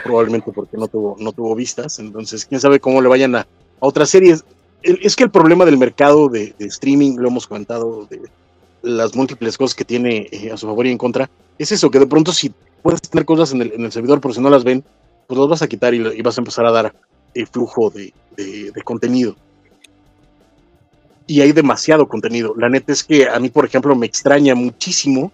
probablemente 0.04 0.52
porque 0.52 0.76
no 0.76 0.86
tuvo, 0.86 1.16
no 1.18 1.32
tuvo 1.32 1.54
vistas, 1.54 1.98
entonces 2.00 2.44
quién 2.44 2.60
sabe 2.60 2.80
cómo 2.80 3.00
le 3.00 3.08
vayan 3.08 3.34
a, 3.34 3.46
otras 3.80 4.10
series. 4.10 4.44
es 4.82 5.16
que 5.16 5.24
el 5.24 5.30
problema 5.30 5.64
del 5.64 5.78
mercado 5.78 6.28
de, 6.28 6.54
streaming, 6.58 7.16
lo 7.16 7.28
hemos 7.28 7.46
comentado, 7.46 8.06
de 8.10 8.20
las 8.82 9.16
múltiples 9.16 9.56
cosas 9.56 9.74
que 9.74 9.86
tiene 9.86 10.28
eh, 10.30 10.50
a 10.52 10.58
su 10.58 10.66
favor 10.66 10.86
y 10.86 10.90
en 10.90 10.98
contra, 10.98 11.30
es 11.58 11.72
eso, 11.72 11.90
que 11.90 11.98
de 11.98 12.06
pronto 12.06 12.30
si 12.30 12.52
puedes 12.82 13.00
tener 13.00 13.24
cosas 13.24 13.52
en 13.52 13.62
el, 13.62 13.72
en 13.72 13.86
el 13.86 13.92
servidor, 13.92 14.20
pero 14.20 14.34
si 14.34 14.42
no 14.42 14.50
las 14.50 14.64
ven, 14.64 14.84
pues 15.26 15.38
los 15.38 15.48
vas 15.48 15.62
a 15.62 15.68
quitar 15.68 15.94
y, 15.94 16.22
vas 16.22 16.38
a 16.38 16.40
empezar 16.40 16.66
a 16.66 16.72
dar 16.72 16.94
el 17.34 17.46
flujo 17.46 17.90
de, 17.90 18.12
contenido. 18.84 19.36
Y 21.26 21.40
hay 21.40 21.52
demasiado 21.52 22.06
contenido. 22.06 22.54
La 22.56 22.68
neta 22.68 22.92
es 22.92 23.02
que 23.02 23.28
a 23.28 23.38
mí, 23.38 23.48
por 23.48 23.64
ejemplo, 23.64 23.94
me 23.94 24.06
extraña 24.06 24.54
muchísimo 24.54 25.32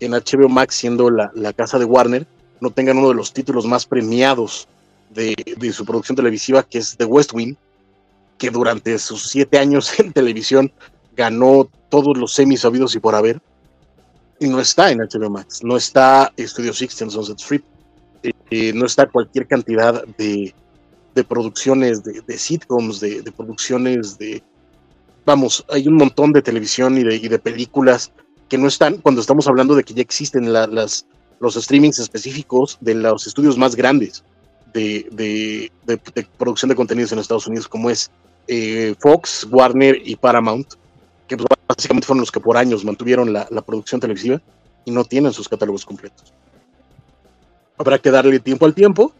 en 0.00 0.12
HBO 0.12 0.48
Max, 0.48 0.76
siendo 0.76 1.10
la, 1.10 1.52
casa 1.52 1.78
de 1.78 1.84
Warner, 1.84 2.26
no 2.60 2.70
tengan 2.70 2.98
uno 2.98 3.08
de 3.08 3.14
los 3.14 3.32
títulos 3.32 3.66
más 3.66 3.86
premiados 3.86 4.68
de, 5.10 5.34
su 5.72 5.84
producción 5.84 6.16
televisiva, 6.16 6.62
que 6.62 6.78
es 6.78 6.96
The 6.96 7.04
West 7.04 7.32
Wing, 7.32 7.54
que 8.38 8.50
durante 8.50 8.98
sus 8.98 9.28
siete 9.28 9.58
años 9.58 9.92
en 9.98 10.12
televisión 10.12 10.72
ganó 11.16 11.68
todos 11.88 12.16
los 12.16 12.32
semis 12.32 12.60
sabidos 12.60 12.94
y 12.94 13.00
por 13.00 13.14
haber. 13.14 13.40
Y 14.40 14.48
no 14.48 14.60
está 14.60 14.90
en 14.90 14.98
HBO 14.98 15.30
Max, 15.30 15.62
no 15.62 15.76
está 15.76 16.32
Studio 16.38 16.72
Six 16.72 17.02
en 17.02 17.10
Sunset 17.10 17.38
Strip, 17.38 17.64
eh, 18.22 18.72
no 18.74 18.86
está 18.86 19.06
cualquier 19.06 19.46
cantidad 19.46 20.04
de, 20.16 20.54
producciones 21.28 22.02
de, 22.04 22.38
sitcoms, 22.38 23.00
de, 23.00 23.32
producciones 23.36 24.18
de... 24.18 24.42
Vamos, 25.24 25.64
hay 25.68 25.86
un 25.88 25.94
montón 25.94 26.32
de 26.32 26.42
televisión 26.42 26.98
y 26.98 27.04
de, 27.04 27.38
películas 27.38 28.12
que 28.48 28.58
no 28.58 28.68
están 28.68 28.98
cuando 28.98 29.20
estamos 29.20 29.46
hablando 29.48 29.74
de 29.74 29.84
que 29.84 29.94
ya 29.94 30.02
existen 30.02 30.52
las, 30.52 31.06
los 31.40 31.54
streamings 31.54 31.98
específicos 31.98 32.78
de 32.80 32.94
los 32.94 33.26
estudios 33.26 33.56
más 33.56 33.74
grandes 33.74 34.22
de, 34.72 35.70
producción 36.38 36.68
de 36.68 36.76
contenidos 36.76 37.12
en 37.12 37.18
Estados 37.18 37.46
Unidos, 37.46 37.68
como 37.68 37.90
es 37.90 38.10
eh, 38.48 38.94
Fox, 38.98 39.46
Warner 39.50 40.00
y 40.04 40.16
Paramount, 40.16 40.74
que 41.28 41.36
pues, 41.36 41.46
básicamente 41.68 42.06
fueron 42.06 42.20
los 42.20 42.32
que 42.32 42.40
por 42.40 42.56
años 42.56 42.84
mantuvieron 42.84 43.32
la 43.32 43.62
producción 43.62 44.00
televisiva 44.00 44.40
y 44.84 44.90
no 44.90 45.04
tienen 45.04 45.32
sus 45.32 45.48
catálogos 45.48 45.84
completos 45.84 46.32
habrá 47.78 47.98
que 47.98 48.10
darle 48.10 48.40
tiempo 48.40 48.66
al 48.66 48.74
tiempo, 48.74 49.12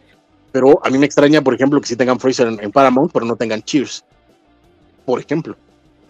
pero 0.52 0.80
a 0.84 0.90
mí 0.90 0.98
me 0.98 1.06
extraña, 1.06 1.42
por 1.42 1.54
ejemplo, 1.54 1.80
que 1.80 1.86
si 1.86 1.96
tengan 1.96 2.20
Fraser 2.20 2.48
en, 2.48 2.72
Paramount, 2.72 3.10
pero 3.12 3.24
no 3.24 3.36
tengan 3.36 3.62
Cheers, 3.62 4.04
por 5.04 5.20
ejemplo. 5.20 5.56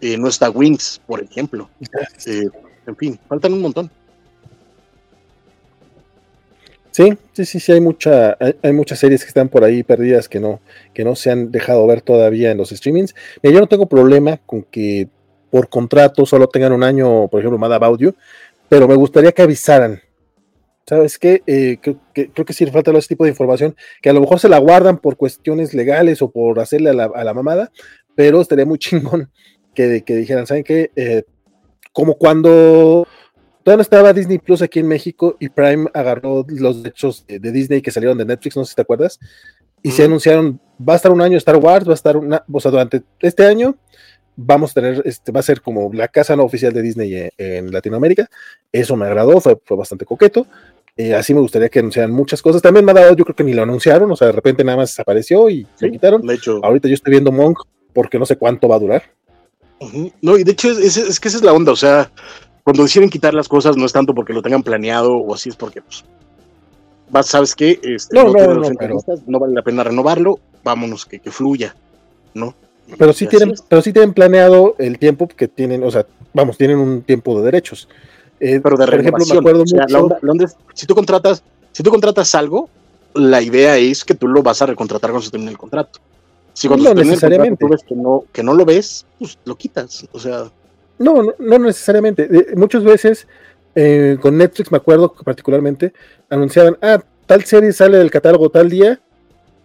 Eh, 0.00 0.18
no 0.18 0.28
está 0.28 0.50
Wings, 0.50 1.00
por 1.06 1.22
ejemplo. 1.22 1.68
Eh, 2.26 2.48
en 2.86 2.96
fin, 2.96 3.18
faltan 3.28 3.52
un 3.52 3.62
montón. 3.62 3.90
Sí, 6.90 7.16
sí, 7.32 7.46
sí, 7.46 7.58
sí, 7.58 7.72
hay, 7.72 7.80
mucha, 7.80 8.36
hay, 8.38 8.72
muchas 8.72 8.98
series 8.98 9.22
que 9.22 9.28
están 9.28 9.48
por 9.48 9.64
ahí 9.64 9.82
perdidas 9.82 10.28
que 10.28 10.40
no, 10.40 10.60
que 10.92 11.04
no 11.04 11.16
se 11.16 11.30
han 11.30 11.50
dejado 11.50 11.86
ver 11.86 12.02
todavía 12.02 12.50
en 12.50 12.58
los 12.58 12.68
streamings. 12.68 13.14
yo 13.42 13.58
no 13.58 13.66
tengo 13.66 13.86
problema 13.86 14.36
con 14.44 14.62
que 14.62 15.08
por 15.50 15.70
contrato 15.70 16.26
solo 16.26 16.48
tengan 16.48 16.72
un 16.72 16.82
año, 16.82 17.28
por 17.28 17.40
ejemplo, 17.40 17.58
Mad 17.58 17.72
About 17.72 17.98
You, 17.98 18.14
pero 18.68 18.86
me 18.86 18.94
gustaría 18.94 19.32
que 19.32 19.40
avisaran 19.40 20.02
¿Sabes 20.92 21.18
qué? 21.18 21.42
Eh, 21.46 21.78
creo, 21.80 21.98
que, 22.12 22.30
creo 22.30 22.44
que 22.44 22.52
sí 22.52 22.66
falta 22.66 22.90
ese 22.90 23.08
tipo 23.08 23.24
de 23.24 23.30
información, 23.30 23.74
que 24.02 24.10
a 24.10 24.12
lo 24.12 24.20
mejor 24.20 24.38
se 24.38 24.50
la 24.50 24.58
guardan 24.58 24.98
por 24.98 25.16
cuestiones 25.16 25.72
legales 25.72 26.20
o 26.20 26.30
por 26.30 26.60
hacerle 26.60 26.90
a 26.90 27.24
la, 27.24 27.32
mamada, 27.32 27.72
pero 28.14 28.42
estaría 28.42 28.66
muy 28.66 28.78
chingón 28.78 29.30
que, 29.74 30.02
que 30.02 30.16
dijeran, 30.16 30.46
¿saben 30.46 30.64
qué? 30.64 30.90
Eh, 30.94 31.22
como 31.94 32.18
cuando 32.18 33.08
todavía 33.62 33.78
no 33.78 33.80
estaba 33.80 34.12
Disney 34.12 34.36
Plus 34.36 34.60
aquí 34.60 34.80
en 34.80 34.88
México 34.88 35.38
y 35.40 35.48
Prime 35.48 35.88
agarró 35.94 36.44
los 36.46 36.82
derechos 36.82 37.24
de, 37.26 37.38
Disney 37.38 37.80
que 37.80 37.90
salieron 37.90 38.18
de 38.18 38.26
Netflix, 38.26 38.54
no 38.58 38.64
sé 38.66 38.72
si 38.72 38.76
te 38.76 38.82
acuerdas, 38.82 39.18
y 39.82 39.92
se 39.92 40.04
anunciaron, 40.04 40.60
va 40.86 40.92
a 40.92 40.96
estar 40.96 41.10
un 41.10 41.22
año 41.22 41.38
Star 41.38 41.56
Wars, 41.56 41.88
va 41.88 41.92
a 41.92 41.94
estar 41.94 42.18
una, 42.18 42.44
o 42.52 42.60
sea, 42.60 42.70
durante 42.70 43.02
este 43.20 43.46
año 43.46 43.78
vamos 44.36 44.72
a 44.72 44.74
tener, 44.74 45.02
este, 45.06 45.32
va 45.32 45.40
a 45.40 45.42
ser 45.42 45.62
como 45.62 45.90
la 45.94 46.08
casa 46.08 46.36
no 46.36 46.44
oficial 46.44 46.74
de 46.74 46.82
Disney 46.82 47.30
en, 47.38 47.72
Latinoamérica. 47.72 48.28
Eso 48.70 48.94
me 48.94 49.06
agradó, 49.06 49.40
fue, 49.40 49.58
fue 49.64 49.76
bastante 49.76 50.04
coqueto. 50.04 50.46
Eh, 50.96 51.14
así 51.14 51.32
me 51.32 51.40
gustaría 51.40 51.68
que 51.68 51.78
anunciaran 51.78 52.10
muchas 52.10 52.42
cosas. 52.42 52.60
También 52.60 52.84
me 52.84 52.92
ha 52.92 52.94
dado, 52.94 53.16
yo 53.16 53.24
creo 53.24 53.34
que 53.34 53.44
ni 53.44 53.54
lo 53.54 53.62
anunciaron, 53.62 54.10
o 54.10 54.16
sea, 54.16 54.26
de 54.28 54.32
repente 54.32 54.62
nada 54.62 54.78
más 54.78 54.90
desapareció 54.90 55.48
y 55.48 55.66
se 55.74 55.90
quitaron. 55.90 56.26
De 56.26 56.34
hecho, 56.34 56.60
Ahorita 56.62 56.88
yo 56.88 56.94
estoy 56.94 57.12
viendo 57.12 57.32
Monk 57.32 57.60
porque 57.92 58.18
no 58.18 58.26
sé 58.26 58.36
cuánto 58.36 58.68
va 58.68 58.76
a 58.76 58.80
durar. 58.80 59.02
No, 60.20 60.38
y 60.38 60.44
de 60.44 60.52
hecho 60.52 60.70
es, 60.70 61.18
que 61.18 61.28
esa 61.28 61.38
es 61.38 61.42
la 61.42 61.52
onda, 61.52 61.72
o 61.72 61.76
sea, 61.76 62.10
cuando 62.62 62.84
deciden 62.84 63.10
quitar 63.10 63.34
las 63.34 63.48
cosas 63.48 63.76
no 63.76 63.84
es 63.84 63.92
tanto 63.92 64.14
porque 64.14 64.32
lo 64.32 64.42
tengan 64.42 64.62
planeado 64.62 65.16
o 65.16 65.34
así, 65.34 65.48
es 65.48 65.56
porque, 65.56 65.82
pues, 65.82 66.04
vas, 67.10 67.26
¿sabes 67.26 67.56
qué? 67.56 67.80
Este, 67.82 68.14
no, 68.14 68.32
no, 68.32 68.54
no, 68.54 68.70
no, 69.26 69.40
vale 69.40 69.54
la 69.54 69.62
pena 69.62 69.82
renovarlo, 69.82 70.38
vámonos, 70.62 71.04
que, 71.04 71.18
que 71.18 71.32
fluya, 71.32 71.74
¿no? 72.34 72.54
Pero 72.96 73.12
sí, 73.12 73.26
tienen, 73.26 73.54
pero 73.68 73.82
sí 73.82 73.92
tienen 73.92 74.12
planeado 74.12 74.76
el 74.78 74.98
tiempo 74.98 75.26
que 75.26 75.48
tienen, 75.48 75.82
o 75.82 75.90
sea, 75.90 76.06
vamos, 76.32 76.58
tienen 76.58 76.78
un 76.78 77.02
tiempo 77.02 77.38
de 77.38 77.44
derechos. 77.44 77.88
Eh, 78.44 78.58
pero 78.60 78.76
de 78.76 78.86
por 78.86 78.94
ejemplo, 78.96 79.24
me 79.24 79.38
acuerdo 79.38 79.58
mucho... 79.60 80.56
si 80.74 80.84
tú 80.84 80.96
contratas, 80.96 81.44
si 81.70 81.84
tú 81.84 81.90
contratas 81.90 82.34
algo, 82.34 82.68
la 83.14 83.40
idea 83.40 83.78
es 83.78 84.04
que 84.04 84.14
tú 84.14 84.26
lo 84.26 84.42
vas 84.42 84.60
a 84.62 84.66
recontratar 84.66 85.10
cuando 85.10 85.24
se 85.24 85.30
termine 85.30 85.52
el 85.52 85.58
contrato. 85.58 86.00
Si 86.52 86.66
cuando 86.66 86.92
no 86.92 87.04
necesariamente. 87.04 87.64
tú 87.64 87.70
ves 87.70 87.84
que 87.86 87.94
no, 87.94 88.24
que 88.32 88.42
no 88.42 88.54
lo 88.54 88.64
ves, 88.64 89.06
pues 89.20 89.38
lo 89.44 89.54
quitas. 89.54 90.08
O 90.10 90.18
sea. 90.18 90.50
No, 90.98 91.22
no, 91.38 91.58
necesariamente. 91.60 92.28
muchas 92.56 92.82
veces 92.82 93.28
eh, 93.76 94.18
con 94.20 94.36
Netflix, 94.36 94.72
me 94.72 94.78
acuerdo 94.78 95.14
particularmente, 95.24 95.92
anunciaban, 96.28 96.76
ah, 96.82 97.00
tal 97.26 97.44
serie 97.44 97.72
sale 97.72 97.98
del 97.98 98.10
catálogo 98.10 98.50
tal 98.50 98.68
día, 98.68 99.00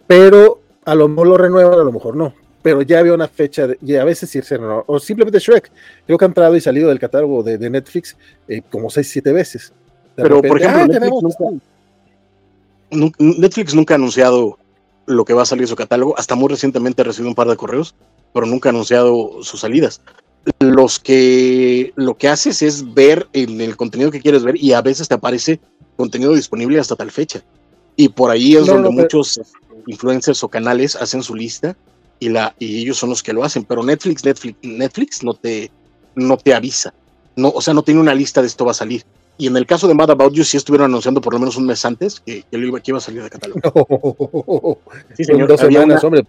pero 0.05 0.61
a 0.85 0.93
lo 0.93 1.07
mejor 1.07 1.27
lo 1.29 1.37
renuevan, 1.39 1.73
a 1.73 1.83
lo 1.83 1.91
mejor 1.91 2.15
no 2.15 2.46
pero 2.67 2.81
ya 2.81 2.99
había 2.99 3.13
una 3.13 3.29
fecha, 3.29 3.65
y 3.81 3.95
a 3.95 4.03
veces 4.03 4.29
sí 4.29 4.41
no, 4.59 4.83
o 4.87 4.99
simplemente 4.99 5.39
Shrek, 5.39 5.71
creo 6.05 6.17
que 6.17 6.25
ha 6.25 6.27
entrado 6.27 6.53
y 6.53 6.59
salido 6.59 6.89
del 6.89 6.99
catálogo 6.99 7.41
de, 7.41 7.57
Netflix 7.69 8.17
eh, 8.49 8.61
como 8.69 8.89
6, 8.89 9.09
7 9.09 9.31
veces. 9.31 9.71
pero 10.17 10.41
por 10.41 10.61
ejemplo, 10.61 10.99
Netflix, 13.19 13.73
nunca, 13.73 13.93
ha 13.93 13.95
anunciado 13.95 14.59
lo 15.05 15.23
que 15.23 15.33
va 15.33 15.43
a 15.43 15.45
salir 15.45 15.63
de 15.63 15.69
su 15.69 15.77
catálogo, 15.77 16.19
hasta 16.19 16.35
muy 16.35 16.49
recientemente 16.49 17.05
recibido 17.05 17.29
un 17.29 17.35
par 17.35 17.47
de 17.47 17.55
correos 17.55 17.95
pero 18.33 18.45
nunca 18.45 18.67
ha 18.67 18.71
anunciado 18.71 19.41
sus 19.43 19.61
salidas. 19.61 20.01
Los 20.59 20.99
que 20.99 21.93
lo 21.95 22.17
que 22.17 22.27
haces 22.27 22.61
es 22.61 22.93
ver 22.93 23.29
en 23.31 23.61
el 23.61 23.77
contenido 23.77 24.11
que 24.11 24.19
quieres 24.19 24.43
ver 24.43 24.61
y 24.61 24.73
a 24.73 24.81
veces 24.81 25.07
te 25.07 25.13
aparece 25.13 25.61
contenido 25.95 26.33
disponible 26.33 26.81
hasta 26.81 26.97
tal 26.97 27.11
fecha. 27.11 27.41
Y 27.95 28.09
por 28.09 28.29
ahí 28.29 28.57
es 28.57 28.65
donde 28.65 28.89
muchos 28.89 29.39
influencers 29.85 30.43
o 30.43 30.49
canales 30.49 30.97
hacen 30.97 31.23
su 31.23 31.33
lista 31.33 31.77
y, 32.19 32.29
la, 32.29 32.55
y 32.59 32.81
ellos 32.81 32.97
son 32.97 33.09
los 33.09 33.23
que 33.23 33.33
lo 33.33 33.43
hacen. 33.43 33.63
Pero 33.63 33.83
Netflix, 33.83 34.23
Netflix, 34.25 34.57
Netflix 34.61 35.23
no 35.23 35.33
te, 35.33 35.71
no 36.15 36.37
te 36.37 36.53
avisa. 36.53 36.93
No, 37.35 37.49
o 37.49 37.61
sea, 37.61 37.73
no 37.73 37.83
tiene 37.83 37.99
una 37.99 38.15
lista 38.15 38.41
de 38.41 38.47
esto 38.47 38.65
va 38.65 38.71
a 38.71 38.75
salir. 38.75 39.03
Y 39.37 39.47
en 39.47 39.55
el 39.55 39.67
caso 39.67 39.87
de 39.87 39.93
Mad 39.93 40.09
About 40.09 40.33
You, 40.33 40.43
sí 40.43 40.57
estuvieron 40.57 40.89
anunciando 40.89 41.21
por 41.21 41.33
lo 41.33 41.39
menos 41.39 41.57
un 41.57 41.67
mes 41.67 41.85
antes 41.85 42.19
que, 42.19 42.43
que, 42.49 42.57
iba, 42.57 42.79
que 42.79 42.91
iba, 42.91 42.97
a 42.97 43.01
salir 43.01 43.21
de 43.21 43.29
catálogo. 43.29 44.79
sí, 45.15 45.23
señor. 45.23 45.47
Dos 45.47 45.59
semanas, 45.59 46.03
hombre. 46.03 46.25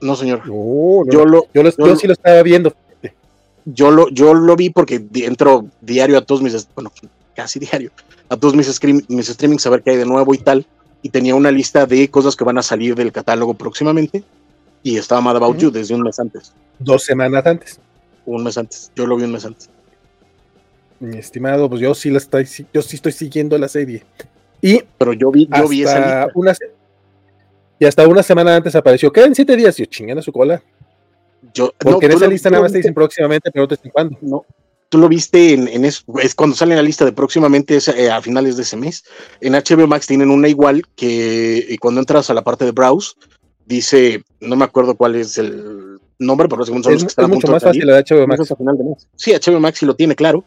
No, 0.00 0.14
señor. 0.14 0.42
yo, 0.44 1.24
lo, 1.24 1.46
yo, 1.54 1.62
yo, 1.62 1.96
sí 1.96 2.06
lo 2.06 2.12
estaba 2.12 2.42
viendo. 2.42 2.74
Yo 3.64 3.90
lo, 3.90 4.08
yo 4.10 4.34
lo 4.34 4.54
vi 4.54 4.70
porque 4.70 5.02
entro 5.14 5.66
diario 5.80 6.18
a 6.18 6.20
todos 6.20 6.42
mis, 6.42 6.68
bueno, 6.74 6.92
casi 7.34 7.58
diario, 7.58 7.90
a 8.28 8.36
todos 8.36 8.54
mis, 8.54 8.80
mis 9.08 9.26
streamings 9.26 9.66
a 9.66 9.70
ver 9.70 9.82
qué 9.82 9.90
hay 9.90 9.96
de 9.96 10.04
nuevo 10.04 10.34
y 10.34 10.38
tal. 10.38 10.66
Y 11.02 11.08
tenía 11.08 11.34
una 11.34 11.50
lista 11.50 11.86
de 11.86 12.08
cosas 12.10 12.36
que 12.36 12.44
van 12.44 12.58
a 12.58 12.62
salir 12.62 12.94
del 12.94 13.12
catálogo 13.12 13.54
próximamente. 13.54 14.22
Y 14.86 14.98
estaba 14.98 15.20
Mad 15.20 15.38
About 15.38 15.58
You 15.58 15.72
desde 15.72 15.96
un 15.96 16.02
mes 16.02 16.16
antes. 16.20 16.52
Dos 16.78 17.02
semanas 17.02 17.44
antes. 17.44 17.80
Un 18.24 18.44
mes 18.44 18.56
antes. 18.56 18.92
Yo 18.94 19.04
lo 19.04 19.16
vi 19.16 19.24
un 19.24 19.32
mes 19.32 19.44
antes. 19.44 19.68
Mi 21.00 21.18
estimado, 21.18 21.68
pues 21.68 21.80
yo 21.80 21.92
sí 21.92 22.08
la 22.08 22.18
estoy, 22.18 22.46
yo 22.72 22.82
sí 22.82 22.94
estoy 22.94 23.10
siguiendo 23.10 23.58
la 23.58 23.66
serie. 23.66 24.04
Y 24.62 24.84
pero 24.96 25.12
yo 25.12 25.32
vi, 25.32 25.48
yo 25.52 25.66
vi 25.66 25.82
esa 25.82 26.28
una, 26.36 26.54
y 27.80 27.84
hasta 27.84 28.06
una 28.06 28.22
semana 28.22 28.54
antes 28.54 28.76
apareció, 28.76 29.12
quedan 29.12 29.34
siete 29.34 29.56
días, 29.56 29.76
y 29.80 29.82
yo 29.82 29.86
chingan 29.86 30.18
a 30.18 30.22
su 30.22 30.30
cola. 30.30 30.62
Yo, 31.52 31.72
Porque 31.76 32.06
en 32.06 32.12
esa 32.12 32.28
lista 32.28 32.48
nada 32.48 32.62
más 32.62 32.70
te 32.70 32.78
dicen 32.78 32.94
próximamente, 32.94 33.50
pero 33.50 33.64
no 33.64 33.68
te 33.68 33.74
dicen 33.74 33.90
cuándo. 33.90 34.16
No, 34.20 34.46
tú 34.88 34.98
lo 34.98 35.08
viste 35.08 35.52
en, 35.52 35.84
eso, 35.84 36.04
es 36.22 36.32
cuando 36.36 36.54
sale 36.54 36.76
la 36.76 36.82
lista 36.82 37.04
de 37.04 37.10
próximamente 37.10 37.78
eh, 37.96 38.08
a 38.08 38.22
finales 38.22 38.56
de 38.56 38.62
ese 38.62 38.76
mes. 38.76 39.04
En 39.40 39.54
HBO 39.54 39.88
Max 39.88 40.06
tienen 40.06 40.30
una 40.30 40.46
igual 40.46 40.84
que 40.94 41.76
cuando 41.80 42.00
entras 42.00 42.30
a 42.30 42.34
la 42.34 42.44
parte 42.44 42.64
de 42.64 42.70
browse, 42.70 43.14
dice, 43.66 44.22
no 44.40 44.56
me 44.56 44.64
acuerdo 44.64 44.96
cuál 44.96 45.16
es 45.16 45.36
el 45.38 45.98
nombre, 46.18 46.48
pero 46.48 46.64
según 46.64 46.82
son 46.82 46.94
es, 46.94 47.02
los 47.02 47.04
que 47.04 47.08
están 47.08 47.24
es 47.26 47.30
mucho 47.30 47.48
más 47.48 47.62
fácil 47.62 47.86
la 47.86 47.96
de 47.96 48.04
HBO 48.04 48.26
Max. 48.26 48.54
final 48.56 48.78
de 48.78 48.84
mes. 48.84 49.08
Sí, 49.16 49.32
HBO 49.32 49.60
Max 49.60 49.78
sí 49.78 49.86
lo 49.86 49.96
tiene 49.96 50.14
claro, 50.14 50.44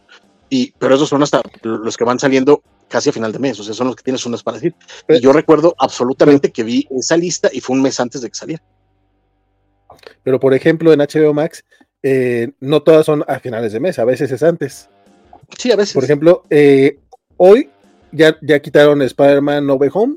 y, 0.49 0.73
pero 0.79 0.95
esos 0.95 1.09
son 1.09 1.21
hasta 1.21 1.41
los 1.61 1.95
que 1.95 2.03
van 2.03 2.19
saliendo 2.19 2.63
casi 2.87 3.09
a 3.09 3.13
final 3.13 3.31
de 3.31 3.39
mes, 3.39 3.59
o 3.59 3.63
sea, 3.63 3.73
son 3.73 3.87
los 3.87 3.95
que 3.95 4.03
tienes 4.03 4.25
unas 4.25 4.41
para 4.41 4.55
decir. 4.55 4.73
y 5.07 5.19
yo 5.19 5.31
recuerdo 5.31 5.75
absolutamente 5.77 6.51
que 6.51 6.63
vi 6.63 6.87
esa 6.97 7.17
lista 7.17 7.49
y 7.53 7.61
fue 7.61 7.75
un 7.75 7.83
mes 7.83 7.99
antes 7.99 8.21
de 8.21 8.29
que 8.29 8.35
saliera. 8.35 8.63
Pero 10.23 10.39
por 10.39 10.53
ejemplo, 10.53 10.91
en 10.91 10.99
HBO 10.99 11.33
Max, 11.33 11.63
eh, 12.01 12.51
no 12.59 12.81
todas 12.81 13.05
son 13.05 13.23
a 13.27 13.39
finales 13.39 13.73
de 13.73 13.79
mes, 13.79 13.99
a 13.99 14.05
veces 14.05 14.31
es 14.31 14.41
antes. 14.41 14.89
Sí, 15.57 15.71
a 15.71 15.75
veces. 15.75 15.93
Por 15.93 16.03
ejemplo, 16.03 16.43
eh, 16.49 16.97
hoy 17.37 17.69
ya, 18.11 18.37
ya 18.41 18.59
quitaron 18.59 19.01
Spider-Man 19.01 19.67
No 19.67 19.75
Way 19.75 19.89
Home, 19.93 20.15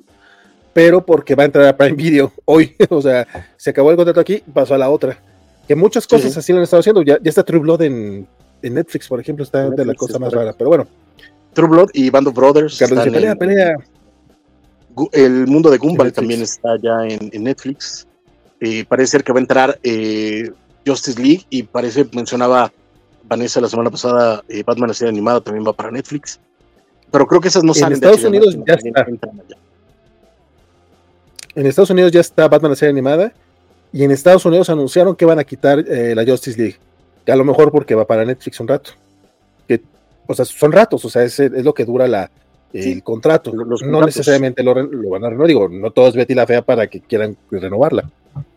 pero 0.73 1.05
porque 1.05 1.35
va 1.35 1.43
a 1.43 1.47
entrar 1.47 1.67
a 1.67 1.77
Prime 1.77 1.97
Video 1.97 2.33
hoy, 2.45 2.75
o 2.89 3.01
sea, 3.01 3.27
se 3.57 3.71
acabó 3.71 3.91
el 3.91 3.97
contrato 3.97 4.21
aquí, 4.21 4.43
pasó 4.53 4.75
a 4.75 4.79
la 4.79 4.91
otra. 4.91 5.19
Que 5.67 5.77
muchas 5.77 6.07
cosas 6.07 6.37
así 6.37 6.53
lo 6.53 6.59
han 6.59 6.65
estado 6.65 6.81
haciendo, 6.81 7.03
ya, 7.03 7.19
ya 7.23 7.29
está 7.29 7.45
True 7.45 7.61
Blood 7.61 7.83
en, 7.83 8.27
en 8.63 8.75
Netflix, 8.75 9.09
por 9.09 9.21
ejemplo, 9.21 9.45
está 9.45 9.71
de 9.71 9.85
la 9.85 9.95
cosa 9.95 10.19
más 10.19 10.33
rara, 10.33 10.53
pero 10.57 10.69
bueno. 10.69 10.87
True 11.53 11.69
Blood 11.69 11.91
y 11.93 12.11
Band 12.11 12.29
of 12.29 12.35
Brothers. 12.35 12.79
pelea, 12.79 13.37
pelea. 13.37 13.77
El 15.13 15.47
mundo 15.47 15.71
de 15.71 15.79
Gumball 15.79 16.13
también 16.13 16.43
está 16.43 16.77
ya 16.83 17.07
en, 17.07 17.43
Netflix. 17.43 18.07
Eh, 18.61 18.85
parece 18.87 19.13
ser 19.13 19.25
que 19.25 19.33
va 19.33 19.39
a 19.39 19.43
entrar 19.43 19.79
eh, 19.83 20.51
Justice 20.87 21.21
League 21.21 21.45
y 21.51 21.63
parece, 21.65 22.07
mencionaba 22.13 22.73
Vanessa 23.25 23.61
la 23.61 23.69
semana 23.69 23.91
pasada, 23.91 24.43
eh, 24.49 24.63
Batman 24.65 24.89
la 24.89 24.95
serie 24.95 25.11
animada 25.11 25.41
también 25.41 25.67
va 25.67 25.73
para 25.73 25.91
Netflix. 25.91 26.41
Pero 27.11 27.27
creo 27.27 27.41
que 27.41 27.49
esas 27.49 27.65
no 27.65 27.75
salen 27.75 27.99
en 27.99 28.05
Estados 28.05 28.25
Unidos 28.25 28.57
ya 28.67 28.75
está. 28.75 29.07
En 31.55 31.67
Estados 31.67 31.91
Unidos 31.91 32.13
ya 32.13 32.21
está 32.21 32.49
Batman 32.49 32.73
la 32.73 32.77
serie 32.77 32.91
animada 32.91 33.33
y 33.93 34.05
en 34.05 34.11
Estados 34.11 34.45
Unidos 34.45 34.71
anunciaron 34.71 35.17
que 35.17 35.25
van 35.25 35.39
a 35.39 35.45
quitar 35.45 35.85
la 35.87 36.25
Justice 36.25 36.59
League. 36.59 36.77
Que 37.25 37.33
a 37.33 37.37
lo 37.37 37.45
mejor 37.45 37.71
porque 37.71 37.95
va 37.95 38.07
para 38.07 38.25
Netflix 38.25 38.59
un 38.61 38.69
rato. 38.69 38.93
Que, 39.69 39.81
o 40.27 40.35
sea, 40.35 40.45
son 40.45 40.73
ratos, 40.73 41.05
o 41.05 41.11
sea, 41.11 41.23
es, 41.23 41.39
es 41.39 41.65
lo 41.65 41.75
que 41.75 41.85
dura 41.85 42.09
la, 42.09 42.31
el 42.73 43.03
contrato. 43.03 43.53
no 43.53 44.05
necesariamente 44.05 44.63
lo, 44.63 44.75
van 44.75 45.25
a 45.25 45.29
renovar. 45.29 45.49
Digo, 45.49 45.69
no 45.69 45.91
todo 45.91 46.09
es 46.09 46.15
Betty 46.15 46.35
la 46.35 46.47
Fea 46.47 46.63
para 46.63 46.87
que 46.87 47.01
quieran 47.01 47.37
renovarla. 47.51 48.11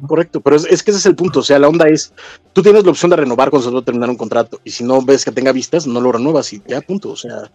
Correcto, 0.07 0.39
pero 0.39 0.55
es, 0.55 0.83
que 0.83 0.91
ese 0.91 0.99
es 0.99 1.05
el 1.05 1.15
punto. 1.15 1.39
O 1.39 1.43
sea, 1.43 1.59
la 1.59 1.67
onda 1.67 1.87
es, 1.87 2.13
tú 2.53 2.61
tienes 2.61 2.83
la 2.85 2.91
opción 2.91 3.09
de 3.09 3.17
renovar 3.17 3.49
cuando 3.49 3.67
se 3.67 3.73
va 3.73 3.81
a 3.81 3.85
terminar 3.85 4.09
un 4.09 4.15
contrato. 4.15 4.59
Y 4.63 4.71
si 4.71 4.83
no 4.83 5.01
ves 5.01 5.25
que 5.25 5.31
tenga 5.31 5.51
vistas, 5.51 5.85
no 5.85 5.99
lo 5.99 6.11
renuevas 6.11 6.51
y 6.53 6.61
ya, 6.65 6.81
punto. 6.81 7.09
O 7.09 7.15
sea, 7.15 7.51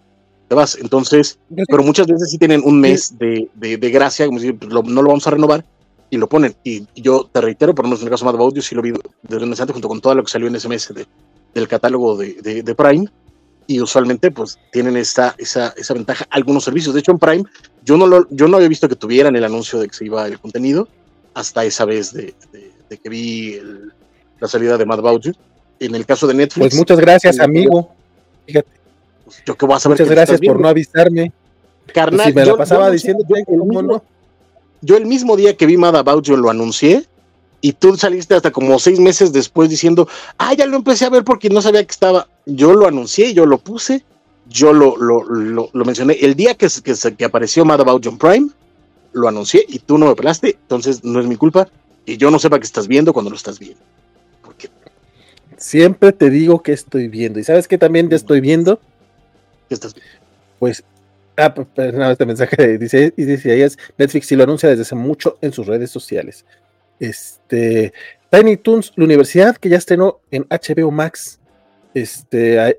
vas. 0.55 0.77
Entonces, 0.81 1.39
pero 1.69 1.83
muchas 1.83 2.07
veces 2.07 2.31
sí 2.31 2.39
tienen 2.39 2.63
un 2.65 2.81
mes 2.81 3.19
de, 3.19 3.49
de, 3.55 3.91
gracia, 3.91 4.27
como 4.27 4.39
si 4.39 4.53
pues, 4.53 4.71
no 4.71 5.03
lo 5.03 5.09
vamos 5.09 5.27
a 5.27 5.31
renovar 5.31 5.65
y 6.11 6.17
lo 6.17 6.29
ponen. 6.29 6.55
Y, 6.65 6.87
yo 6.95 7.29
te 7.33 7.41
reitero, 7.41 7.75
por 7.75 7.85
lo 7.85 7.91
menos 7.91 8.01
en 8.01 8.07
el 8.07 8.11
caso 8.11 8.25
de 8.25 8.33
Mad 8.33 8.41
Audio, 8.41 8.63
sí 8.63 8.75
lo 8.75 8.83
vi 8.83 8.93
desde 9.23 9.45
un 9.45 9.51
mes 9.51 9.61
antes, 9.61 9.75
junto 9.75 9.89
con 9.89 10.01
todo 10.01 10.15
lo 10.15 10.25
que 10.25 10.31
salió 10.31 10.49
en 10.49 10.57
ese 10.57 10.69
mes 10.69 10.93
del 11.55 11.69
catálogo 11.69 12.17
de, 12.17 12.63
de 12.63 12.75
Prime 12.75 13.07
y 13.71 13.81
usualmente 13.81 14.33
pues 14.33 14.59
tienen 14.73 14.97
esta, 14.97 15.33
esa, 15.39 15.73
esa 15.77 15.95
ventaja 15.95 16.27
algunos 16.31 16.65
servicios. 16.65 16.93
De 16.93 16.99
hecho, 16.99 17.13
en 17.13 17.21
Prime 17.21 17.45
yo 17.85 17.97
no, 17.97 18.09
lo, 18.09 18.27
yo 18.31 18.49
no 18.49 18.57
había 18.57 18.69
visto 18.69 18.89
que 18.89 18.97
tuvieran 18.97 19.37
el 19.37 19.45
anuncio 19.45 19.79
de 19.79 19.87
que 19.87 19.95
se 19.95 20.07
iba 20.07 20.27
el 20.27 20.41
contenido 20.41 20.89
hasta 21.35 21.65
esa 21.65 21.85
vez 21.85 22.13
de, 22.13 22.35
de, 22.89 22.99
que 22.99 23.09
vi 23.09 23.61
la 24.41 24.49
salida 24.49 24.77
de 24.77 24.85
Mad 24.85 24.99
About 24.99 25.25
En 25.79 25.95
el 25.95 26.05
caso 26.05 26.27
de 26.27 26.35
Netflix. 26.35 26.71
Pues 26.71 26.75
muchas 26.75 26.99
gracias, 26.99 27.39
amigo. 27.39 27.95
Fíjate. 28.45 28.80
Pues, 29.31 29.43
yo 29.47 29.57
qué 29.57 29.67
voy 29.67 29.77
a 29.77 29.79
saber. 29.79 29.99
Muchas 29.99 30.11
gracias 30.11 30.41
por 30.41 30.59
no 30.59 30.69
avisarme. 30.69 31.33
Carnal, 31.95 32.27
si 32.27 32.33
me 32.33 32.45
la 32.45 32.57
pasaba 32.57 32.91
diciendo 32.91 33.25
yo, 34.83 34.97
el 34.97 35.07
mismo 35.07 35.37
día 35.37 35.57
que 35.57 35.67
vi 35.67 35.77
Mad 35.77 35.97
About 35.97 36.25
You 36.25 36.37
lo 36.37 36.51
anuncié 36.51 37.05
y 37.61 37.73
tú 37.73 37.97
saliste 37.97 38.35
hasta 38.35 38.51
como 38.51 38.79
seis 38.79 38.99
meses 38.99 39.33
después 39.33 39.69
diciendo, 39.69 40.09
ah, 40.39 40.55
ya 40.55 40.67
lo 40.67 40.77
empecé 40.77 41.05
a 41.05 41.11
ver 41.11 41.23
porque 41.25 41.51
no 41.51 41.61
sabía 41.61 41.85
que 41.85 41.91
estaba. 41.91 42.29
Yo 42.47 42.73
lo 42.73 42.87
anuncié, 42.87 43.35
yo 43.35 43.45
lo 43.45 43.59
puse, 43.59 44.05
yo 44.49 44.73
lo, 44.73 44.97
lo, 44.97 45.25
lo, 45.73 45.85
mencioné. 45.85 46.15
El 46.21 46.35
día 46.35 46.55
que, 46.55 46.69
que, 46.83 46.95
que, 47.17 47.25
apareció 47.25 47.65
Mad 47.65 47.83
About 47.83 48.03
John 48.05 48.19
Prime, 48.19 48.49
lo 49.13 49.29
anuncié 49.29 49.65
y 49.69 49.79
tú 49.81 49.99
no 49.99 50.07
me 50.07 50.15
pelaste, 50.15 50.57
entonces 50.63 51.05
no 51.05 51.21
es 51.21 51.27
mi 51.27 51.37
culpa 51.37 51.69
y 52.07 52.17
yo 52.17 52.31
no 52.31 52.39
sepa 52.39 52.59
que 52.59 52.65
estás 52.65 52.89
viendo 52.89 53.13
cuando 53.13 53.31
lo 53.31 53.37
estás 53.37 53.59
viendo. 53.59 53.81
Porque... 54.43 54.71
Siempre 55.59 56.13
te 56.13 56.31
digo 56.31 56.63
que 56.63 56.73
estoy 56.73 57.09
viendo. 57.09 57.39
¿Y 57.39 57.45
sabes 57.45 57.69
que 57.69 57.77
también 57.77 58.09
te 58.09 58.17
estoy 58.17 58.41
viendo? 58.41 58.81
Pues 60.59 60.85
Ah, 61.41 61.55
pues, 61.55 61.69
pues 61.75 61.95
este 61.95 62.27
mensaje 62.27 62.77
dice, 62.79 63.15
y 63.17 63.25
dice, 63.25 63.71
Netflix 63.97 64.27
sí 64.27 64.37
lo 64.37 64.45
anuncia 64.45 64.69
desde 64.69 64.83
hace 64.83 64.95
mucho 64.95 65.39
en 65.41 65.53
sus 65.53 65.67
redes 65.67 65.91
sociales. 65.91 66.45
Este, 66.99 67.95
Tiny 68.31 68.59
Toons, 68.59 68.93
la 68.97 69.05
universidad 69.05 69.57
que 69.57 69.71
ya 69.71 69.79
estrenó 69.79 70.21
en 70.31 70.47
HBO 70.51 70.91
Max. 70.91 71.41
Este, 71.95 72.79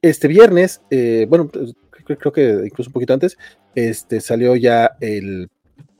este 0.00 0.28
viernes, 0.28 0.80
eh, 0.90 1.26
bueno, 1.28 1.48
pues, 1.48 1.74
creo, 2.18 2.32
que 2.32 2.62
incluso 2.64 2.88
un 2.88 2.94
poquito 2.94 3.12
antes, 3.12 3.36
este, 3.74 4.20
salió 4.20 4.56
ya 4.56 4.96
el, 5.00 5.48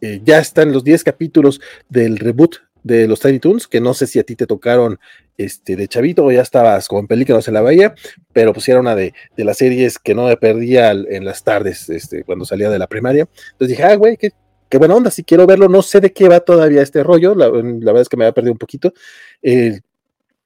eh, 0.01 0.21
ya 0.25 0.39
están 0.39 0.73
los 0.73 0.83
10 0.83 1.05
capítulos 1.05 1.61
del 1.91 2.19
reboot 2.19 2.57
de 2.87 3.09
los 3.09 3.18
Tiny 3.18 3.41
Toons, 3.41 3.66
que 3.66 3.80
no 3.80 3.95
sé 3.95 4.07
si 4.07 4.20
a 4.20 4.22
ti 4.22 4.37
te 4.37 4.47
tocaron 4.47 5.01
este, 5.37 5.74
de 5.74 5.89
chavito 5.89 6.24
o 6.24 6.30
ya 6.30 6.43
estabas 6.43 6.87
como 6.87 7.01
en 7.01 7.09
películas 7.09 7.49
en 7.49 7.55
la 7.55 7.61
bahía, 7.61 7.95
pero 8.32 8.52
pusieron 8.52 8.82
una 8.82 8.94
de, 8.94 9.12
de, 9.36 9.44
las 9.44 9.59
series 9.59 9.98
que 9.98 10.15
no 10.15 10.27
me 10.27 10.36
perdía 10.36 10.93
en 10.93 11.24
las 11.24 11.43
tardes, 11.43 11.90
este, 11.90 12.23
cuando 12.23 12.44
salía 12.44 12.70
de 12.70 12.78
la 12.78 12.86
primaria. 12.86 13.28
Entonces 13.52 13.77
dije, 13.77 13.82
ah, 13.82 13.97
güey, 13.97 14.16
qué, 14.16 14.31
qué 14.69 14.78
buena 14.78 14.94
onda, 14.94 15.11
si 15.11 15.24
quiero 15.24 15.47
verlo, 15.47 15.69
no 15.69 15.82
sé 15.82 16.01
de 16.01 16.12
qué 16.12 16.28
va 16.28 16.39
todavía 16.39 16.81
este 16.81 17.02
rollo, 17.02 17.35
la, 17.35 17.48
verdad 17.48 18.02
es 18.02 18.09
que 18.09 18.16
me 18.16 18.24
había 18.24 18.35
perdido 18.35 18.52
un 18.52 18.59
poquito. 18.59 18.94
Eh, 19.43 19.81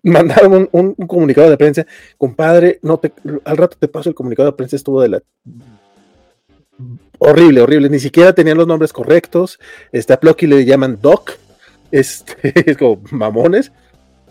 mandaron 0.02 0.66
un, 0.72 0.94
comunicado 0.94 1.50
de 1.50 1.58
prensa, 1.58 1.86
compadre, 2.16 2.78
no 2.80 2.98
te, 2.98 3.12
al 3.44 3.56
rato 3.58 3.76
te 3.78 3.86
paso 3.86 4.08
el 4.08 4.14
comunicado 4.14 4.50
de 4.50 4.56
prensa, 4.56 4.76
estuvo 4.76 5.02
de 5.02 5.10
la 5.10 5.22
horrible, 7.18 7.60
horrible, 7.60 7.90
ni 7.90 7.98
siquiera 7.98 8.32
tenían 8.32 8.56
los 8.56 8.66
nombres 8.66 8.94
correctos, 8.94 9.60
este, 9.92 10.14
a 10.14 10.20
Plocky 10.20 10.46
le 10.46 10.64
llaman 10.64 10.98
Doc, 11.02 11.32
este, 11.90 12.52
es 12.70 12.76
como 12.76 13.00
mamones, 13.10 13.72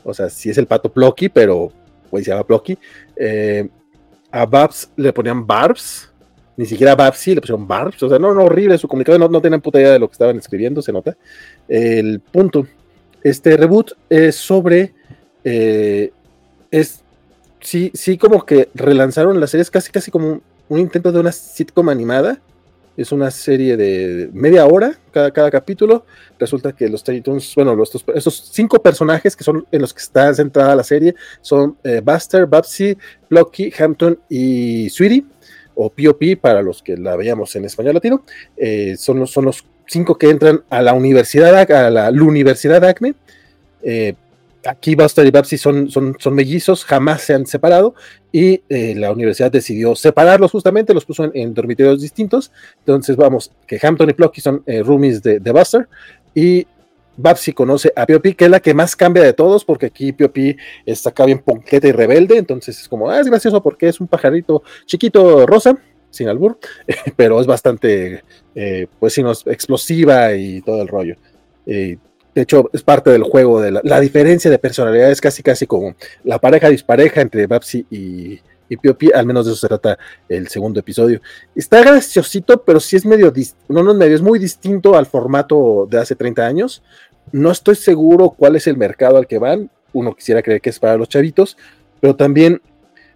o 0.03 0.13
sea, 0.13 0.29
sí 0.29 0.49
es 0.49 0.57
el 0.57 0.67
pato 0.67 0.91
Plocky, 0.91 1.29
pero 1.29 1.71
pues 2.09 2.25
se 2.25 2.31
llama 2.31 2.45
Plocky, 2.45 2.77
eh, 3.15 3.69
a 4.31 4.45
Babs 4.45 4.91
le 4.95 5.13
ponían 5.13 5.45
Barbs, 5.45 6.09
ni 6.59 6.65
siquiera 6.65 6.93
Babsy, 6.93 7.35
le 7.35 7.39
pusieron 7.39 7.65
Barbs, 7.65 8.03
o 8.03 8.09
sea, 8.09 8.19
no, 8.19 8.33
no, 8.33 8.43
horrible 8.43 8.77
su 8.77 8.85
comunicado, 8.85 9.17
no, 9.17 9.29
no 9.29 9.41
tenían 9.41 9.61
puta 9.61 9.79
idea 9.79 9.91
de 9.93 9.99
lo 9.99 10.09
que 10.09 10.11
estaban 10.11 10.37
escribiendo, 10.37 10.81
se 10.81 10.91
nota. 10.91 11.15
El 11.69 12.19
punto, 12.19 12.67
este 13.23 13.55
reboot 13.55 13.93
es 14.09 14.35
sobre, 14.35 14.93
eh, 15.45 16.11
es, 16.69 17.01
sí, 17.61 17.91
sí 17.93 18.17
como 18.17 18.45
que 18.45 18.67
relanzaron 18.73 19.39
las 19.39 19.51
series 19.51 19.71
casi, 19.71 19.89
casi 19.89 20.11
como 20.11 20.41
un, 20.67 20.79
intento 20.79 21.13
de 21.13 21.21
una 21.21 21.31
sitcom 21.31 21.87
animada, 21.87 22.41
Es 22.99 23.13
una 23.13 23.31
serie 23.31 23.77
de 23.77 24.29
media 24.33 24.65
hora 24.65 24.99
cada, 25.13 25.31
cada 25.31 25.49
capítulo. 25.49 26.05
Resulta 26.37 26.73
que 26.73 26.89
los 26.89 27.01
Tiny 27.01 27.21
Toons, 27.21 27.55
bueno, 27.55 27.73
los, 27.73 27.95
estos 28.13 28.49
cinco 28.51 28.81
personajes 28.81 29.37
que 29.37 29.43
son 29.45 29.65
en 29.71 29.79
los 29.79 29.93
que 29.93 30.01
está 30.01 30.33
centrada 30.33 30.75
la 30.75 30.83
serie 30.83 31.15
son 31.39 31.77
eh, 31.85 32.01
Buster, 32.03 32.45
Babsy, 32.45 32.97
Blocky, 33.29 33.71
Hampton 33.79 34.19
y 34.27 34.89
Sweetie, 34.89 35.23
o 35.75 35.89
P.O.P. 35.89 36.35
para 36.35 36.61
los 36.61 36.83
que 36.83 36.97
la 36.97 37.15
veíamos 37.15 37.55
en 37.55 37.63
español 37.63 37.93
latino. 37.93 38.25
Eh, 38.57 38.97
son, 38.97 39.19
los, 39.19 39.31
son 39.31 39.45
los 39.45 39.63
cinco 39.87 40.17
que 40.17 40.29
entran 40.29 40.65
a 40.69 40.81
la 40.81 40.93
universidad, 40.93 41.71
a 41.71 41.89
la, 41.89 42.11
Universidad 42.11 42.83
Acme. 42.83 43.13
Eh, 43.81 44.15
aquí 44.65 44.95
Buster 44.95 45.25
y 45.25 45.31
Babsy 45.31 45.57
son, 45.57 45.89
mellizos, 46.31 46.83
jamás 46.85 47.21
se 47.21 47.33
han 47.33 47.45
separado 47.45 47.95
y 48.31 48.61
eh, 48.69 48.95
la 48.95 49.11
universidad 49.11 49.51
decidió 49.51 49.95
separarlos 49.95 50.51
justamente, 50.51 50.93
los 50.93 51.05
puso 51.05 51.29
en, 51.33 51.53
dormitorios 51.53 52.01
distintos. 52.01 52.51
Entonces 52.79 53.15
vamos, 53.15 53.51
que 53.67 53.79
Hampton 53.81 54.09
y 54.09 54.13
Plucky 54.13 54.41
son 54.41 54.63
eh, 54.65 54.83
roomies 54.83 55.21
de, 55.21 55.39
Buster 55.51 55.87
y 56.33 56.67
Babsy 57.17 57.51
conoce 57.51 57.91
a 57.95 58.05
P.O.P., 58.05 58.35
que 58.35 58.45
es 58.45 58.51
la 58.51 58.61
que 58.61 58.73
más 58.73 58.95
cambia 58.95 59.23
de 59.23 59.33
todos, 59.33 59.65
porque 59.65 59.87
aquí 59.87 60.13
P.O.P. 60.13 60.55
está 60.85 61.09
acá 61.09 61.25
bien 61.25 61.39
ponqueta 61.39 61.87
y 61.87 61.91
rebelde, 61.91 62.37
entonces 62.37 62.79
es 62.79 62.87
como, 62.87 63.09
ah, 63.09 63.19
es 63.19 63.27
gracioso 63.27 63.61
porque 63.61 63.89
es 63.89 63.99
un 63.99 64.07
pajarito 64.07 64.63
chiquito 64.85 65.45
rosa, 65.45 65.77
sin 66.11 66.29
albur, 66.29 66.59
pero 67.17 67.41
es 67.41 67.47
bastante, 67.47 68.23
eh, 68.55 68.87
pues, 68.99 69.13
sino 69.13 69.31
explosiva 69.31 70.33
y 70.33 70.61
todo 70.61 70.81
el 70.81 70.87
rollo. 70.87 71.15
De 72.39 72.43
hecho, 72.43 72.69
es 72.71 72.83
parte 72.83 73.09
del 73.09 73.23
juego 73.23 73.59
de 73.59 73.81
la, 73.83 73.99
diferencia 73.99 74.49
de 74.49 74.57
personalidades, 74.57 75.19
casi 75.19 75.43
casi 75.43 75.67
como 75.67 75.93
la 76.23 76.39
pareja 76.39 76.69
dispareja 76.69 77.19
entre 77.19 77.47
Babsy 77.47 77.85
y, 77.91 78.39
y 78.69 78.77
Piopi, 78.77 79.11
al 79.13 79.25
menos 79.25 79.45
de 79.45 79.51
eso 79.51 79.59
se 79.59 79.67
trata 79.67 79.99
el 80.29 80.47
segundo 80.47 80.79
episodio. 80.79 81.19
Está 81.53 81.81
graciosito, 81.81 82.63
pero 82.63 82.79
sí 82.79 82.95
es 82.95 83.05
medio, 83.05 83.33
no, 83.67 83.91
es 83.91 83.97
medio, 83.97 84.15
es 84.15 84.21
muy 84.21 84.39
distinto 84.39 84.95
al 84.95 85.05
formato 85.05 85.85
de 85.91 85.99
hace 85.99 86.15
30 86.15 86.45
años. 86.45 86.81
No 87.33 87.51
estoy 87.51 87.75
seguro 87.75 88.29
cuál 88.29 88.55
es 88.55 88.67
el 88.67 88.77
mercado 88.77 89.17
al 89.17 89.27
que 89.27 89.37
van. 89.37 89.69
Uno 89.91 90.15
quisiera 90.15 90.41
creer 90.41 90.61
que 90.61 90.69
es 90.69 90.79
para 90.79 90.95
los 90.95 91.09
chavitos, 91.09 91.57
pero 91.99 92.15
también 92.15 92.61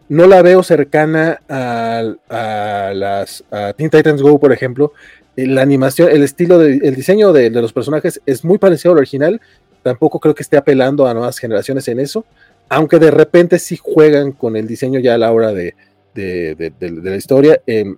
no 0.09 0.27
la 0.27 0.41
veo 0.41 0.63
cercana 0.63 1.39
a 1.47 2.91
las 2.93 3.45
a 3.51 3.71
Teen 3.71 3.89
Titans 3.89 4.21
Go, 4.21 4.37
por 4.37 4.51
ejemplo, 4.51 4.91
la 5.35 5.61
animación, 5.61 6.09
el 6.11 6.23
estilo, 6.23 6.59
de, 6.59 6.77
el 6.83 6.95
diseño 6.95 7.33
de, 7.33 7.49
los 7.49 7.73
personajes 7.73 8.21
es 8.25 8.43
muy 8.43 8.57
parecido 8.57 8.91
al 8.91 8.99
original. 8.99 9.41
Tampoco 9.81 10.19
creo 10.19 10.35
que 10.35 10.43
esté 10.43 10.57
apelando 10.57 11.07
a 11.07 11.13
nuevas 11.13 11.39
generaciones 11.39 11.87
en 11.87 11.99
eso, 11.99 12.25
aunque 12.69 12.99
de 12.99 13.11
repente 13.11 13.59
sí 13.59 13.77
juegan 13.81 14.31
con 14.31 14.55
el 14.55 14.67
diseño 14.67 14.99
ya 14.99 15.15
a 15.15 15.17
la 15.17 15.31
hora 15.31 15.51
de, 15.53 15.75
la 16.15 17.15
historia. 17.15 17.61
Em, 17.65 17.97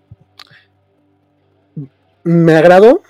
me 2.24 2.56
agradó, 2.56 3.02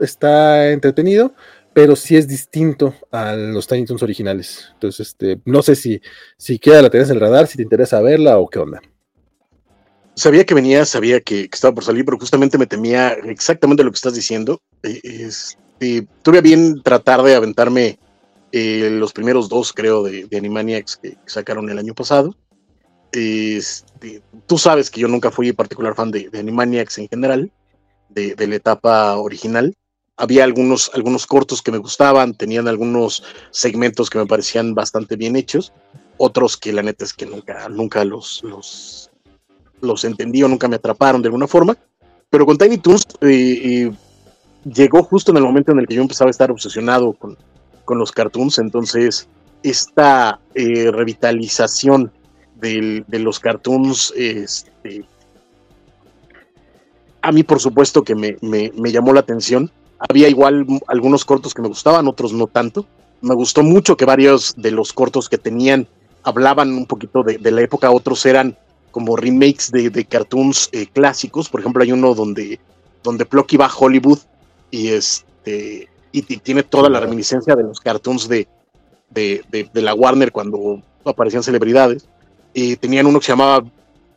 está 0.00 0.70
entretenido, 0.70 1.34
pero 1.74 1.96
sí 1.96 2.16
es 2.16 2.28
distinto 2.28 2.94
a 3.10 3.34
los 3.34 3.66
Tiny 3.66 3.84
Toons 3.84 4.02
originales. 4.02 4.70
Entonces, 4.74 5.08
este, 5.08 5.40
no 5.44 5.62
sé 5.62 5.76
si, 5.76 6.00
si 6.36 6.58
queda 6.58 6.82
la 6.82 6.90
tenés 6.90 7.10
en 7.10 7.16
el 7.16 7.20
radar, 7.20 7.46
si 7.46 7.56
te 7.56 7.62
interesa 7.62 8.00
verla 8.00 8.38
o 8.38 8.48
qué 8.48 8.58
onda. 8.58 8.80
Sabía 10.14 10.44
que 10.44 10.54
venía, 10.54 10.84
sabía 10.84 11.20
que, 11.20 11.48
estaba 11.50 11.74
por 11.74 11.84
salir, 11.84 12.04
pero 12.04 12.18
justamente 12.18 12.58
me 12.58 12.66
temía 12.66 13.12
exactamente 13.24 13.82
lo 13.82 13.90
que 13.90 13.96
estás 13.96 14.14
diciendo. 14.14 14.60
Eh, 14.82 15.00
este, 15.02 16.06
tuve 16.22 16.42
bien 16.42 16.82
tratar 16.82 17.22
de 17.22 17.34
aventarme 17.34 17.98
eh, 18.52 18.90
los 18.90 19.12
primeros 19.14 19.48
dos, 19.48 19.72
creo, 19.72 20.02
de, 20.02 20.28
Animaniacs 20.36 20.98
que, 20.98 21.16
sacaron 21.24 21.70
el 21.70 21.78
año 21.78 21.94
pasado. 21.94 22.36
Este, 23.10 24.22
tú 24.46 24.58
sabes 24.58 24.90
que 24.90 25.00
yo 25.00 25.08
nunca 25.08 25.30
fui 25.30 25.52
particular 25.52 25.94
fan 25.94 26.10
de, 26.10 26.28
Animaniacs 26.34 26.98
en 26.98 27.08
general, 27.08 27.50
de, 28.10 28.46
la 28.46 28.54
etapa 28.54 29.16
original. 29.16 29.74
Había 30.18 30.44
algunos, 30.44 30.90
algunos 30.92 31.26
cortos 31.26 31.62
que 31.62 31.72
me 31.72 31.78
gustaban, 31.78 32.34
tenían 32.34 32.68
algunos 32.68 33.24
segmentos 33.50 34.10
que 34.10 34.18
me 34.18 34.26
parecían 34.26 34.74
bastante 34.74 35.16
bien 35.16 35.36
hechos, 35.36 35.72
otros 36.18 36.58
que 36.58 36.72
la 36.74 36.82
neta 36.82 37.06
es 37.06 37.14
que 37.14 37.24
nunca, 37.24 37.70
nunca 37.70 38.04
los, 38.04 38.42
los 38.44 39.01
los 39.82 40.04
entendí 40.04 40.42
o 40.42 40.48
nunca 40.48 40.68
me 40.68 40.76
atraparon 40.76 41.20
de 41.20 41.28
alguna 41.28 41.46
forma, 41.46 41.76
pero 42.30 42.46
con 42.46 42.56
Tiny 42.56 42.78
Toons 42.78 43.06
eh, 43.20 43.28
eh, 43.28 43.92
llegó 44.64 45.02
justo 45.02 45.32
en 45.32 45.36
el 45.36 45.42
momento 45.42 45.72
en 45.72 45.80
el 45.80 45.86
que 45.86 45.96
yo 45.96 46.02
empezaba 46.02 46.28
a 46.28 46.30
estar 46.30 46.50
obsesionado 46.50 47.12
con, 47.12 47.36
con 47.84 47.98
los 47.98 48.10
cartoons, 48.12 48.58
entonces 48.58 49.28
esta 49.62 50.40
eh, 50.54 50.90
revitalización 50.90 52.10
de 52.56 53.18
los 53.18 53.40
cartoons, 53.40 54.14
este, 54.16 55.04
a 57.20 57.32
mí 57.32 57.42
por 57.42 57.58
supuesto 57.58 58.04
que 58.04 58.14
me, 58.14 58.36
me, 58.40 58.92
llamó 58.92 59.12
la 59.12 59.18
atención. 59.18 59.68
Había 59.98 60.28
igual 60.28 60.64
algunos 60.86 61.24
cortos 61.24 61.54
que 61.54 61.62
me 61.62 61.66
gustaban, 61.66 62.06
otros 62.06 62.32
no 62.32 62.46
tanto. 62.46 62.86
Me 63.20 63.34
gustó 63.34 63.64
mucho 63.64 63.96
que 63.96 64.04
varios 64.04 64.54
de 64.56 64.70
los 64.70 64.92
cortos 64.92 65.28
que 65.28 65.38
tenían 65.38 65.88
hablaban 66.22 66.72
un 66.72 66.86
poquito 66.86 67.24
de, 67.24 67.38
de 67.38 67.50
la 67.50 67.62
época, 67.62 67.90
otros 67.90 68.24
eran 68.26 68.56
como 68.92 69.16
remakes 69.16 69.72
de, 69.72 70.04
cartoons 70.04 70.68
eh, 70.70 70.86
clásicos. 70.86 71.48
Por 71.48 71.60
ejemplo, 71.60 71.82
hay 71.82 71.90
uno 71.90 72.14
donde, 72.14 72.60
donde 73.02 73.26
Plucky 73.26 73.56
va 73.56 73.66
a 73.66 73.74
Hollywood 73.76 74.20
y 74.70 74.88
este 74.88 75.88
y, 76.12 76.22
tiene 76.22 76.62
toda 76.62 76.88
la 76.88 77.00
reminiscencia 77.00 77.56
de 77.56 77.64
los 77.64 77.80
cartoons 77.80 78.28
de, 78.28 78.46
de, 79.10 79.68
la 79.74 79.94
Warner 79.94 80.30
cuando 80.30 80.80
aparecían 81.04 81.42
celebridades. 81.42 82.06
Y 82.54 82.76
tenían 82.76 83.06
uno 83.06 83.18
que 83.18 83.26
se 83.26 83.32
llamaba 83.32 83.64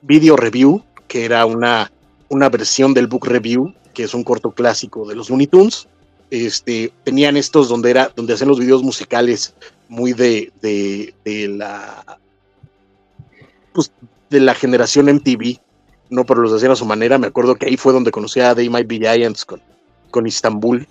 Video 0.02 0.36
Review, 0.36 0.84
que 1.08 1.26
era 1.26 1.46
una, 1.46 1.92
una 2.30 2.50
versión 2.50 2.94
del 2.94 3.08
book 3.08 3.26
review, 3.26 3.74
que 3.94 4.04
es 4.04 4.14
un 4.14 4.24
corto 4.24 4.52
clásico 4.52 5.08
de 5.08 5.16
los 5.16 5.30
Looney 5.30 5.48
Tunes. 5.48 5.88
Este, 6.32 6.92
tenían 7.04 7.38
estos 7.38 7.70
donde 7.70 7.92
era 7.92 8.12
donde 8.14 8.34
hacían 8.34 8.50
los 8.50 8.60
videos 8.60 8.84
musicales 8.84 9.54
muy 9.88 10.12
de, 10.12 10.52
de, 10.60 11.14
de 11.24 11.48
la 11.48 12.20
pues 13.72 13.92
de 14.30 14.40
la 14.40 14.56
generación 14.56 15.08
MTV, 15.08 15.60
no, 16.10 16.26
pero 16.26 16.42
los 16.42 16.54
hacían 16.54 16.72
a 16.72 16.76
su 16.76 16.86
manera. 16.86 17.18
Me 17.18 17.28
acuerdo 17.28 17.56
que 17.56 17.68
ahí 17.68 17.78
fue 17.78 17.94
donde 17.94 18.12
conocí 18.12 18.40
a 18.40 18.56
They 18.56 18.70
Might 18.70 18.88
Be 18.88 18.98
Giants 18.98 19.46
con, 19.46 19.62
con 20.12 20.28
Istanbul. 20.28 20.88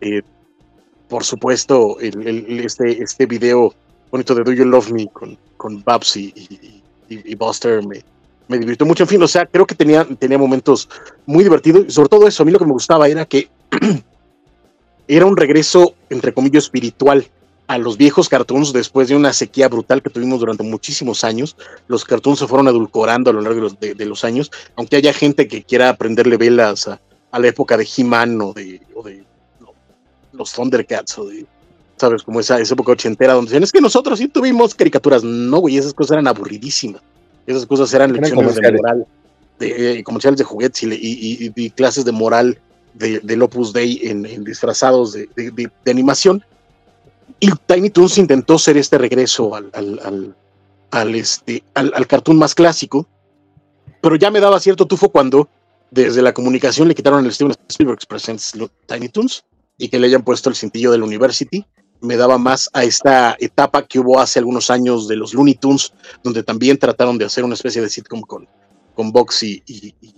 Eh, 0.00 0.22
por 1.08 1.24
supuesto, 1.24 1.98
el, 2.00 2.60
este, 2.60 3.02
este 3.02 3.26
video 3.26 3.74
bonito 4.10 4.34
de 4.34 4.44
Do 4.44 4.52
You 4.52 4.64
Love 4.64 4.90
Me 4.92 5.06
con, 5.08 5.38
con 5.56 5.82
Babs 5.84 6.16
y, 6.16 6.32
Buster 7.38 7.86
me, 7.86 8.02
me 8.48 8.58
divirtió 8.58 8.86
mucho. 8.86 9.04
En 9.04 9.08
fin, 9.08 9.22
o 9.22 9.28
sea, 9.28 9.46
creo 9.46 9.66
que 9.66 9.74
tenía, 9.74 10.04
tenía 10.18 10.38
momentos 10.38 10.88
muy 11.24 11.44
divertidos. 11.44 11.86
Y 11.88 11.90
sobre 11.90 12.08
todo 12.08 12.26
eso, 12.26 12.42
a 12.42 12.46
mí 12.46 12.52
lo 12.52 12.58
que 12.58 12.66
me 12.66 12.72
gustaba 12.72 13.08
era 13.08 13.24
que 13.24 13.48
era 15.08 15.26
un 15.26 15.36
regreso, 15.36 15.94
entre 16.10 16.34
comillas, 16.34 16.64
espiritual 16.64 17.26
a 17.66 17.78
los 17.78 17.96
viejos 17.96 18.28
cartoons 18.28 18.72
después 18.72 19.08
de 19.08 19.16
una 19.16 19.32
sequía 19.32 19.68
brutal 19.68 20.02
que 20.02 20.10
tuvimos 20.10 20.40
durante 20.40 20.62
muchísimos 20.62 21.24
años. 21.24 21.56
Los 21.88 22.04
cartoons 22.04 22.38
se 22.38 22.46
fueron 22.46 22.68
adulcorando 22.68 23.30
a 23.30 23.32
lo 23.32 23.40
largo 23.40 23.68
de 23.78 24.04
los, 24.06 24.24
años, 24.24 24.50
aunque 24.76 24.96
haya 24.96 25.12
gente 25.12 25.48
que 25.48 25.64
quiera 25.64 25.88
aprenderle 25.88 26.36
velas 26.36 26.88
a, 26.88 27.00
la 27.38 27.48
época 27.48 27.76
de 27.76 27.86
He-Man 27.96 28.40
o 28.40 28.52
de, 28.52 28.80
los 30.32 30.52
Thundercats 30.52 31.18
o 31.18 31.26
de, 31.26 31.44
¿sabes? 31.96 32.22
Como 32.22 32.40
esa, 32.40 32.60
esa 32.60 32.74
época 32.74 32.92
ochentera 32.92 33.34
donde 33.34 33.50
dicen, 33.50 33.62
es 33.62 33.72
que 33.72 33.80
nosotros 33.80 34.18
sí 34.18 34.28
tuvimos 34.28 34.74
caricaturas. 34.74 35.22
No, 35.24 35.58
güey, 35.58 35.76
esas 35.76 35.92
cosas 35.92 36.12
eran 36.12 36.28
aburridísimas. 36.28 37.02
Esas 37.46 37.66
cosas 37.66 37.92
eran 37.94 38.12
lecciones 38.12 38.54
de 38.54 38.72
moral, 38.72 39.06
de, 39.58 39.98
eh, 39.98 40.04
comerciales 40.04 40.38
de 40.38 40.44
juguetes 40.44 40.82
y, 40.82 41.70
clases 41.70 42.04
de 42.04 42.12
moral 42.12 42.58
de, 42.94 43.20
del 43.20 43.42
Opus 43.42 43.72
Dei 43.72 44.00
en, 44.02 44.44
disfrazados 44.44 45.12
de, 45.12 45.70
animación 45.86 46.42
y 47.40 47.50
Tiny 47.66 47.90
Toons 47.90 48.18
intentó 48.18 48.58
ser 48.58 48.76
este 48.76 48.98
regreso 48.98 49.54
al, 49.54 49.70
al, 49.74 50.36
al, 50.90 51.14
este, 51.14 51.62
al, 51.74 52.06
cartoon 52.06 52.38
más 52.38 52.54
clásico, 52.54 53.06
pero 54.00 54.16
ya 54.16 54.30
me 54.30 54.40
daba 54.40 54.60
cierto 54.60 54.86
tufo 54.86 55.10
cuando 55.10 55.48
desde 55.90 56.22
la 56.22 56.32
comunicación 56.32 56.88
le 56.88 56.94
quitaron 56.94 57.24
el 57.24 57.32
Steven 57.32 57.54
Spielberg 57.68 58.00
Presents 58.08 58.52
Tiny 58.86 59.08
Toons 59.08 59.44
y 59.78 59.88
que 59.88 59.98
le 59.98 60.06
hayan 60.06 60.22
puesto 60.22 60.48
el 60.48 60.56
cintillo 60.56 60.90
del 60.90 61.02
University. 61.02 61.64
Me 62.00 62.16
daba 62.16 62.38
más 62.38 62.70
a 62.72 62.84
esta 62.84 63.36
etapa 63.38 63.86
que 63.86 63.98
hubo 63.98 64.18
hace 64.20 64.38
algunos 64.38 64.70
años 64.70 65.08
de 65.08 65.16
los 65.16 65.34
Looney 65.34 65.54
Tunes, 65.54 65.92
donde 66.22 66.42
también 66.42 66.78
trataron 66.78 67.18
de 67.18 67.24
hacer 67.24 67.44
una 67.44 67.54
especie 67.54 67.82
de 67.82 67.88
sitcom 67.88 68.20
con, 68.22 68.48
con 68.94 69.12
Boxy 69.12 69.62
y, 69.66 69.94
y, 70.00 70.14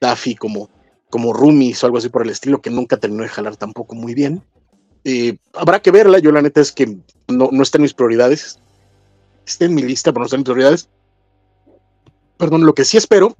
Daffy 0.00 0.34
como, 0.34 0.68
como 1.08 1.32
roomies 1.32 1.82
o 1.82 1.86
algo 1.86 1.98
así 1.98 2.08
por 2.08 2.22
el 2.22 2.30
estilo, 2.30 2.60
que 2.60 2.70
nunca 2.70 2.98
terminó 2.98 3.22
de 3.22 3.28
jalar 3.28 3.56
tampoco 3.56 3.94
muy 3.94 4.14
bien. 4.14 4.42
Eh, 5.08 5.38
habrá 5.52 5.80
que 5.80 5.92
verla. 5.92 6.18
Yo, 6.18 6.32
la 6.32 6.42
neta, 6.42 6.60
es 6.60 6.72
que 6.72 6.98
no, 7.28 7.48
no 7.52 7.62
está 7.62 7.78
en 7.78 7.82
mis 7.82 7.94
prioridades. 7.94 8.58
Está 9.46 9.66
en 9.66 9.74
mi 9.74 9.82
lista, 9.82 10.10
pero 10.10 10.22
no 10.22 10.26
está 10.26 10.34
en 10.34 10.40
mis 10.40 10.46
prioridades. 10.46 10.88
Perdón, 12.36 12.66
lo 12.66 12.74
que 12.74 12.84
sí 12.84 12.96
espero 12.96 13.36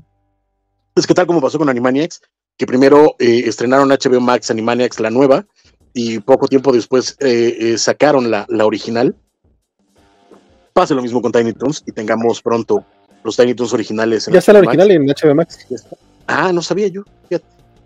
es 0.94 1.08
que, 1.08 1.12
tal 1.12 1.26
como 1.26 1.40
pasó 1.40 1.58
con 1.58 1.68
Animaniacs, 1.68 2.22
que 2.56 2.66
primero 2.66 3.16
eh, 3.18 3.42
estrenaron 3.46 3.88
HBO 3.88 4.20
Max 4.20 4.48
Animaniacs, 4.48 5.00
la 5.00 5.10
nueva, 5.10 5.44
y 5.92 6.20
poco 6.20 6.46
tiempo 6.46 6.72
después 6.72 7.16
eh, 7.18 7.74
sacaron 7.78 8.30
la, 8.30 8.46
la, 8.48 8.64
original. 8.64 9.16
Pase 10.72 10.94
lo 10.94 11.02
mismo 11.02 11.20
con 11.20 11.32
Tiny 11.32 11.52
Toons 11.52 11.82
y 11.84 11.90
tengamos 11.90 12.40
pronto 12.42 12.84
los 13.24 13.36
Tiny 13.36 13.54
Toons 13.54 13.72
originales. 13.72 14.26
ya 14.26 14.38
está 14.38 14.52
la 14.52 14.60
original 14.60 14.88
en 14.92 15.04
HBO 15.04 15.34
Max. 15.34 15.66
Ah, 16.28 16.52
no 16.52 16.62
sabía 16.62 16.86
yo. 16.86 17.02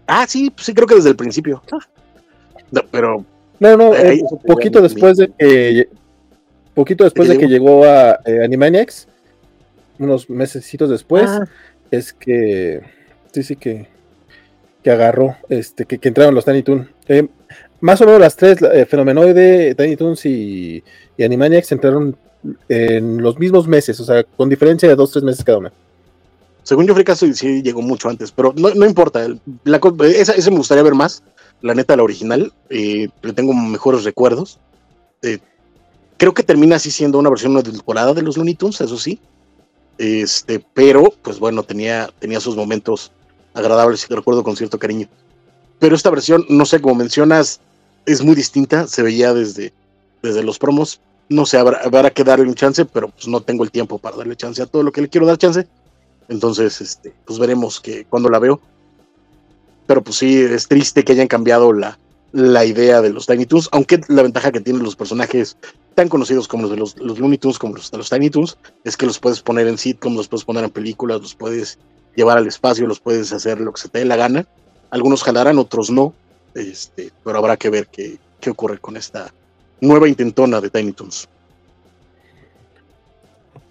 Ah, 0.06 0.26
sí, 0.28 0.52
sí, 0.58 0.74
creo 0.74 0.86
que 0.86 0.96
desde 0.96 1.08
el 1.08 1.16
principio. 1.16 1.62
pero. 2.90 3.24
No, 3.60 3.76
no, 3.76 3.94
eh, 3.94 4.22
poquito 4.46 4.80
después 4.80 5.18
de 5.18 5.30
que. 5.38 5.88
Poquito 6.74 7.04
después 7.04 7.28
de 7.28 7.36
que 7.36 7.46
llegó 7.46 7.84
a 7.84 8.20
eh, 8.24 8.42
Animaniacs, 8.42 9.06
unos 9.98 10.28
meses 10.30 10.68
después, 10.88 11.28
ah. 11.28 11.46
es 11.90 12.12
que. 12.12 12.80
Sí, 13.32 13.42
sí, 13.42 13.56
que. 13.56 13.86
Que 14.82 14.90
agarró, 14.90 15.36
este, 15.50 15.84
que, 15.84 16.00
entraron 16.08 16.34
los 16.34 16.46
Tiny 16.46 16.62
Toon. 16.62 16.90
Eh, 17.06 17.28
más 17.80 18.00
o 18.00 18.06
menos 18.06 18.18
las 18.18 18.34
tres, 18.34 18.58
Fenomenoide, 18.88 19.74
Tiny 19.74 19.94
Toons 19.94 20.24
y, 20.24 20.82
y 21.18 21.22
Animaniacs 21.22 21.70
entraron 21.72 22.16
en 22.68 23.22
los 23.22 23.38
mismos 23.38 23.68
meses, 23.68 24.00
o 24.00 24.04
sea, 24.04 24.24
con 24.24 24.48
diferencia 24.48 24.88
de 24.88 24.94
dos, 24.94 25.12
tres 25.12 25.22
meses 25.22 25.44
cada 25.44 25.58
una. 25.58 25.72
Según 26.62 26.86
yo, 26.86 26.94
Fricas 26.94 27.18
sí 27.18 27.62
llegó 27.62 27.82
mucho 27.82 28.08
antes, 28.08 28.30
pero 28.32 28.54
no, 28.56 28.86
importa. 28.86 29.26
La, 29.64 29.80
esa, 30.14 30.50
me 30.50 30.58
gustaría 30.58 30.82
ver 30.82 30.94
más. 30.94 31.22
La 31.62 31.74
neta, 31.74 31.96
la 31.96 32.02
original. 32.02 32.52
Eh, 32.68 33.08
le 33.22 33.32
tengo 33.32 33.52
mejores 33.52 34.04
recuerdos. 34.04 34.58
Eh, 35.22 35.38
creo 36.16 36.34
que 36.34 36.42
termina 36.42 36.76
así 36.76 36.90
siendo 36.90 37.18
una 37.18 37.30
versión 37.30 37.54
de 37.54 37.62
temporada 37.62 38.14
de 38.14 38.22
los 38.22 38.36
Looney 38.36 38.54
Tunes, 38.54 38.80
eso 38.80 38.96
sí. 38.96 39.20
Este, 39.98 40.64
pero, 40.72 41.12
pues 41.22 41.38
bueno, 41.38 41.62
tenía, 41.62 42.10
tenía 42.18 42.40
sus 42.40 42.56
momentos 42.56 43.12
agradables 43.52 44.04
y 44.04 44.08
que 44.08 44.16
recuerdo 44.16 44.42
con 44.42 44.56
cierto 44.56 44.78
cariño. 44.78 45.08
Pero 45.78 45.94
esta 45.94 46.10
versión, 46.10 46.46
no 46.48 46.64
sé, 46.64 46.80
como 46.80 46.94
mencionas, 46.94 47.60
es 48.06 48.22
muy 48.22 48.34
distinta. 48.34 48.86
Se 48.86 49.02
veía 49.02 49.34
desde, 49.34 49.72
desde 50.22 50.42
los 50.42 50.58
promos. 50.58 51.00
No 51.28 51.46
sé, 51.46 51.58
habrá, 51.58 51.80
habrá 51.84 52.10
que 52.10 52.24
darle 52.24 52.46
un 52.46 52.54
chance, 52.54 52.84
pero 52.84 53.08
pues 53.08 53.28
no 53.28 53.40
tengo 53.40 53.62
el 53.62 53.70
tiempo 53.70 53.98
para 53.98 54.16
darle 54.16 54.36
chance 54.36 54.62
a 54.62 54.66
todo 54.66 54.82
lo 54.82 54.92
que 54.92 55.02
le 55.02 55.08
quiero 55.08 55.26
dar 55.26 55.38
chance. 55.38 55.66
Entonces, 56.28 56.80
este, 56.80 57.12
pues 57.26 57.38
veremos 57.38 57.80
que 57.80 58.04
cuando 58.04 58.28
la 58.28 58.38
veo. 58.38 58.60
Pero 59.90 60.04
pues 60.04 60.18
sí, 60.18 60.40
es 60.40 60.68
triste 60.68 61.02
que 61.02 61.14
hayan 61.14 61.26
cambiado 61.26 61.72
la, 61.72 61.98
la 62.30 62.64
idea 62.64 63.02
de 63.02 63.10
los 63.10 63.26
Tiny 63.26 63.44
Toons, 63.44 63.68
aunque 63.72 64.00
la 64.06 64.22
ventaja 64.22 64.52
que 64.52 64.60
tienen 64.60 64.84
los 64.84 64.94
personajes 64.94 65.56
tan 65.96 66.08
conocidos 66.08 66.46
como 66.46 66.62
los 66.62 66.70
de 66.70 66.76
los, 66.76 66.96
los 66.98 67.18
Looney 67.18 67.38
Tunes, 67.38 67.58
como 67.58 67.74
los 67.74 67.90
de 67.90 67.98
los 67.98 68.08
Tiny 68.08 68.30
Toons, 68.30 68.56
es 68.84 68.96
que 68.96 69.04
los 69.04 69.18
puedes 69.18 69.40
poner 69.40 69.66
en 69.66 69.76
sitcoms, 69.76 70.16
los 70.16 70.28
puedes 70.28 70.44
poner 70.44 70.62
en 70.62 70.70
películas, 70.70 71.20
los 71.20 71.34
puedes 71.34 71.76
llevar 72.14 72.38
al 72.38 72.46
espacio, 72.46 72.86
los 72.86 73.00
puedes 73.00 73.32
hacer 73.32 73.60
lo 73.60 73.72
que 73.72 73.80
se 73.80 73.88
te 73.88 73.98
dé 73.98 74.04
la 74.04 74.14
gana. 74.14 74.46
Algunos 74.90 75.24
jalarán, 75.24 75.58
otros 75.58 75.90
no, 75.90 76.14
este, 76.54 77.10
pero 77.24 77.38
habrá 77.38 77.56
que 77.56 77.70
ver 77.70 77.88
qué, 77.88 78.16
qué 78.38 78.50
ocurre 78.50 78.78
con 78.78 78.96
esta 78.96 79.34
nueva 79.80 80.08
intentona 80.08 80.60
de 80.60 80.70
Tiny 80.70 80.92
Toons. 80.92 81.28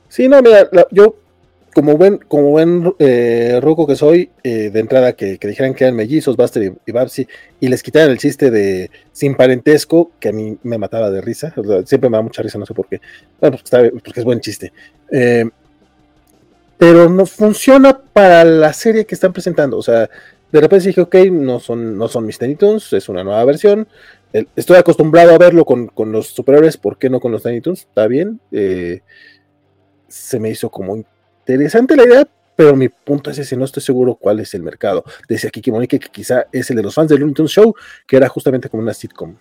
Sí, 0.09 0.27
no, 0.27 0.41
mira, 0.41 0.69
yo 0.91 1.15
como 1.79 1.95
buen, 1.95 2.17
como 2.17 2.49
buen 2.49 2.93
eh, 2.99 3.57
ruco 3.61 3.87
que 3.87 3.95
soy, 3.95 4.31
eh, 4.43 4.69
de 4.69 4.79
entrada 4.81 5.13
que, 5.13 5.37
dijeran 5.41 5.73
que 5.73 5.85
eran 5.85 5.95
mellizos, 5.95 6.35
Buster 6.35 6.61
y, 6.61 6.73
y, 6.85 6.91
Babsy, 6.91 7.25
y 7.61 7.69
les 7.69 7.81
quitaran 7.81 8.09
el 8.09 8.17
chiste 8.17 8.51
de 8.51 8.91
sin 9.13 9.33
parentesco, 9.33 10.11
que 10.19 10.27
a 10.27 10.31
mí 10.33 10.57
me 10.63 10.77
mataba 10.77 11.09
de 11.09 11.21
risa, 11.21 11.53
siempre 11.85 12.09
me 12.09 12.17
da 12.17 12.21
mucha 12.21 12.41
risa, 12.41 12.57
no 12.57 12.65
sé 12.65 12.73
por 12.73 12.89
qué, 12.89 12.99
bueno, 13.39 13.57
porque, 13.63 14.19
es 14.19 14.25
buen 14.25 14.41
chiste. 14.41 14.73
Eh, 15.09 15.45
pero 16.77 17.07
no 17.07 17.25
funciona 17.25 17.97
para 17.97 18.43
la 18.43 18.73
serie 18.73 19.05
que 19.05 19.15
están 19.15 19.31
presentando, 19.31 19.77
o 19.77 19.81
sea, 19.81 20.09
de 20.51 20.59
repente 20.59 20.87
dije, 20.87 20.99
ok, 20.99 21.15
no 21.31 21.61
son, 21.61 21.97
no 21.97 22.09
son 22.09 22.25
mis 22.25 22.39
Tiny 22.39 22.57
es 22.91 23.07
una 23.07 23.23
nueva 23.23 23.45
versión, 23.45 23.87
estoy 24.33 24.75
acostumbrado 24.75 25.33
a 25.33 25.37
verlo 25.37 25.63
con, 25.63 25.87
con, 25.87 26.11
los 26.11 26.27
superhéroes, 26.27 26.75
¿por 26.75 26.97
qué 26.97 27.09
no 27.09 27.21
con 27.21 27.31
los 27.31 27.43
Tiny 27.43 27.61
Está 27.65 28.05
bien, 28.07 28.41
se 30.09 30.39
me 30.41 30.49
hizo 30.49 30.69
como 30.69 31.05
interesante 31.53 31.95
la 31.95 32.03
idea, 32.03 32.27
pero 32.55 32.75
mi 32.75 32.89
punto 32.89 33.31
es 33.31 33.37
ese, 33.37 33.55
no 33.55 33.65
estoy 33.65 33.81
seguro 33.81 34.15
cuál 34.15 34.39
es 34.39 34.53
el 34.53 34.63
mercado. 34.63 35.03
Decía 35.27 35.49
Kiki 35.49 35.71
Monique 35.71 35.99
que 35.99 36.09
quizá 36.09 36.45
es 36.51 36.69
el 36.69 36.75
de 36.75 36.83
los 36.83 36.93
fans 36.93 37.09
del 37.09 37.19
Looney 37.19 37.33
Tunes 37.33 37.51
Show, 37.51 37.73
que 38.05 38.17
era 38.17 38.27
justamente 38.27 38.69
como 38.69 38.83
una 38.83 38.93
sitcom. 38.93 39.35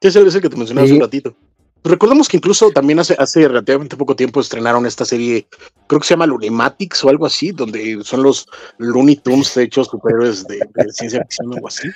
Sí, 0.00 0.08
es 0.08 0.16
el 0.16 0.40
que 0.40 0.48
te 0.48 0.56
mencionaba 0.56 0.84
hace 0.84 0.94
un 0.94 1.00
ratito. 1.00 1.36
Recordemos 1.82 2.28
que 2.28 2.38
incluso 2.38 2.70
también 2.70 2.98
hace, 2.98 3.14
hace 3.18 3.46
relativamente 3.46 3.96
poco 3.96 4.16
tiempo 4.16 4.40
estrenaron 4.40 4.86
esta 4.86 5.04
serie, 5.04 5.46
creo 5.86 6.00
que 6.00 6.06
se 6.06 6.14
llama 6.14 6.26
Lunimatics 6.26 7.04
o 7.04 7.10
algo 7.10 7.26
así, 7.26 7.52
donde 7.52 7.98
son 8.04 8.22
los 8.22 8.46
Looney 8.78 9.16
Tunes 9.16 9.54
hechos 9.56 9.88
superhéroes 9.88 10.46
de, 10.46 10.60
ciencia 10.92 11.20
ficción 11.22 11.50
o 11.50 11.54
algo 11.56 11.68
así. 11.68 11.88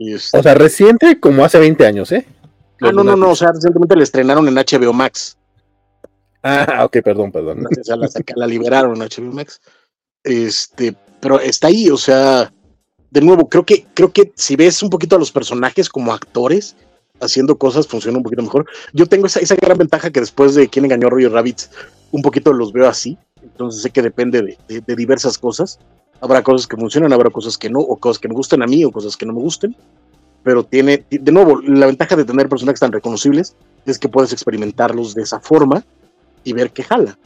Este 0.00 0.38
o 0.38 0.42
sea, 0.42 0.54
reciente 0.54 1.20
como 1.20 1.44
hace 1.44 1.58
20 1.58 1.86
años, 1.86 2.10
¿eh? 2.10 2.26
Ah, 2.80 2.90
no, 2.90 3.04
no, 3.04 3.14
no, 3.14 3.30
o 3.30 3.36
sea, 3.36 3.52
recientemente 3.52 3.94
le 3.94 4.02
estrenaron 4.02 4.48
en 4.48 4.54
HBO 4.54 4.92
Max. 4.92 5.36
Ah, 6.42 6.84
ok, 6.84 6.98
perdón, 7.04 7.30
perdón. 7.30 7.66
la, 7.86 8.08
la 8.36 8.46
liberaron 8.46 8.98
HBO 8.98 9.32
Max. 9.32 9.60
Este, 10.24 10.94
pero 11.20 11.40
está 11.40 11.68
ahí, 11.68 11.90
o 11.90 11.96
sea, 11.96 12.52
de 13.10 13.20
nuevo, 13.20 13.48
creo 13.48 13.64
que, 13.64 13.86
creo 13.94 14.12
que 14.12 14.32
si 14.36 14.56
ves 14.56 14.82
un 14.82 14.90
poquito 14.90 15.16
a 15.16 15.18
los 15.18 15.30
personajes 15.30 15.88
como 15.88 16.12
actores 16.12 16.74
haciendo 17.20 17.56
cosas, 17.56 17.86
funciona 17.86 18.18
un 18.18 18.24
poquito 18.24 18.42
mejor. 18.42 18.66
Yo 18.92 19.06
tengo 19.06 19.26
esa, 19.26 19.40
esa 19.40 19.54
gran 19.54 19.78
ventaja 19.78 20.10
que 20.10 20.20
después 20.20 20.54
de 20.54 20.68
quien 20.68 20.84
engañó 20.84 21.06
a 21.06 21.10
Roger 21.10 21.30
Rabbit, 21.30 21.60
un 22.10 22.22
poquito 22.22 22.52
los 22.52 22.72
veo 22.72 22.88
así. 22.88 23.18
Entonces 23.42 23.82
sé 23.82 23.90
que 23.90 24.02
depende 24.02 24.56
de, 24.68 24.96
diversas 24.96 25.38
cosas. 25.38 25.78
Habrá 26.20 26.42
cosas 26.42 26.66
que 26.66 26.76
funcionan, 26.76 27.12
habrá 27.12 27.30
cosas 27.30 27.58
que 27.58 27.68
no, 27.68 27.80
o 27.80 27.96
cosas 27.96 28.18
que 28.18 28.28
me 28.28 28.34
gusten 28.34 28.62
a 28.62 28.66
mí, 28.66 28.84
o 28.84 28.90
cosas 28.90 29.16
que 29.16 29.26
no 29.26 29.32
me 29.32 29.40
gusten. 29.40 29.76
Pero 30.42 30.64
tiene, 30.64 31.04
de 31.10 31.32
nuevo, 31.32 31.60
la 31.60 31.86
ventaja 31.86 32.16
de 32.16 32.24
tener 32.24 32.48
personajes 32.48 32.80
tan 32.80 32.92
reconocibles 32.92 33.54
es 33.86 33.98
que 33.98 34.08
puedes 34.08 34.32
experimentarlos 34.32 35.14
de 35.14 35.22
esa 35.22 35.38
forma 35.38 35.84
y 36.44 36.52
ver 36.52 36.70
qué 36.70 36.82
jala. 36.82 37.18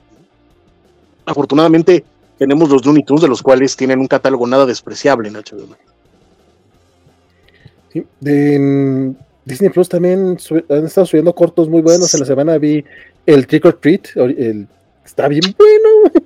Afortunadamente 1.25 2.05
tenemos 2.39 2.69
los 2.69 2.85
Looney 2.85 3.03
Tunes 3.03 3.23
de 3.23 3.29
los 3.29 3.43
cuales 3.43 3.77
tienen 3.77 3.99
un 3.99 4.07
catálogo 4.07 4.47
nada 4.47 4.67
despreciable 4.67 5.29
en 5.29 5.35
HBO. 5.35 5.77
Sí, 7.93 8.05
en 8.25 9.17
Disney 9.45 9.71
Plus 9.71 9.89
también 9.89 10.37
han 10.69 10.85
estado 10.85 11.07
subiendo 11.07 11.35
cortos 11.35 11.69
muy 11.69 11.81
buenos. 11.81 12.13
En 12.15 12.21
la 12.21 12.27
semana 12.27 12.59
vi 12.59 12.85
el 13.25 13.47
Trick 13.47 13.65
or 13.65 13.75
Treat, 13.75 14.09
el, 14.17 14.69
está 15.05 15.29
bien 15.29 15.55
bueno. 15.57 16.25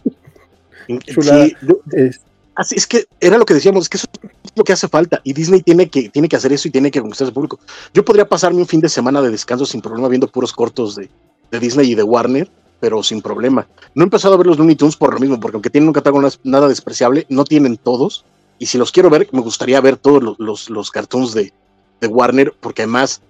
Sí, 1.07 1.57
es, 1.93 2.21
así 2.57 2.75
es 2.75 2.87
que 2.87 3.05
era 3.21 3.39
lo 3.39 3.45
que 3.45 3.55
decíamos, 3.55 3.85
es 3.85 3.89
que 3.89 3.97
eso 3.99 4.09
es 4.45 4.51
lo 4.57 4.65
que 4.65 4.73
hace 4.73 4.89
falta 4.89 5.21
y 5.23 5.33
Disney 5.33 5.63
tiene 5.63 5.89
que, 5.89 6.09
tiene 6.09 6.29
que 6.29 6.35
hacer 6.35 6.53
eso 6.53 6.67
y 6.67 6.73
tiene 6.73 6.91
que 6.91 7.01
conquistar 7.01 7.29
al 7.29 7.33
público. 7.33 7.61
Yo 7.95 8.05
podría 8.05 8.29
pasarme 8.29 8.59
un 8.59 8.67
fin 8.67 8.81
de 8.81 8.89
semana 8.89 9.23
de 9.23 9.31
descanso 9.31 9.65
sin 9.65 9.81
problema 9.81 10.09
viendo 10.09 10.27
puros 10.27 10.53
cortos 10.53 10.97
de, 10.97 11.09
de 11.53 11.61
Disney 11.61 11.93
y 11.93 11.95
de 11.95 12.03
Warner 12.03 12.51
pero 12.81 13.03
sin 13.03 13.23
problema. 13.23 13.69
No 13.95 14.03
he 14.03 14.07
empezado 14.07 14.35
a 14.35 14.37
ver 14.39 14.47
los 14.47 14.59
Looney 14.59 14.75
Tunes 14.75 14.97
por 14.97 15.13
lo 15.13 15.21
mismo, 15.21 15.39
porque 15.39 15.57
aunque 15.57 15.71
tienen 15.71 15.89
un 15.89 15.95
catálogo 15.95 16.27
nada 16.43 16.67
despreciable, 16.67 17.27
no 17.29 17.45
tienen 17.45 17.77
todos. 17.77 18.25
Y 18.59 18.67
si 18.67 18.79
los 18.79 18.91
quiero 18.91 19.11
ver, 19.11 19.29
me 19.33 19.41
gustaría 19.41 19.81
ver 19.81 19.97
todos 19.97 20.37
los, 20.39 20.71
los, 20.71 20.91
cartoons 20.91 21.33
de, 21.35 21.53
de, 22.01 22.07
Warner, 22.07 22.55
porque 22.59 22.83
además 22.83 23.21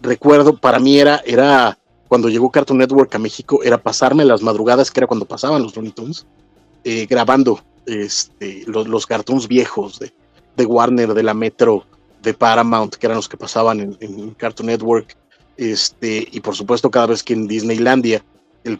recuerdo, 0.00 0.56
para 0.56 0.78
mí 0.78 0.98
era, 0.98 1.22
era 1.24 1.78
cuando 2.08 2.28
llegó 2.28 2.50
Cartoon 2.50 2.78
Network 2.78 3.14
a 3.14 3.18
México, 3.18 3.62
era 3.62 3.78
pasarme 3.78 4.24
las 4.24 4.42
madrugadas, 4.42 4.90
que 4.90 5.00
era 5.00 5.06
cuando 5.06 5.26
pasaban 5.26 5.62
los 5.62 5.74
Looney 5.76 5.92
Tunes, 5.92 6.26
eh, 6.84 7.06
grabando 7.08 7.60
este, 7.86 8.64
los, 8.66 8.88
los 8.88 9.06
cartoons 9.06 9.48
viejos 9.48 9.98
de, 9.98 10.12
de, 10.56 10.66
Warner, 10.66 11.14
de 11.14 11.22
la 11.22 11.34
Metro, 11.34 11.84
de 12.22 12.34
Paramount, 12.34 12.94
que 12.94 13.06
eran 13.06 13.16
los 13.16 13.28
que 13.28 13.36
pasaban 13.36 13.80
en, 13.80 13.96
en 14.00 14.30
Cartoon 14.34 14.66
Network. 14.66 15.16
Este, 15.56 16.26
y 16.30 16.40
por 16.40 16.56
supuesto, 16.56 16.90
cada 16.90 17.06
vez 17.06 17.22
que 17.22 17.32
en 17.32 17.46
Disneylandia 17.46 18.24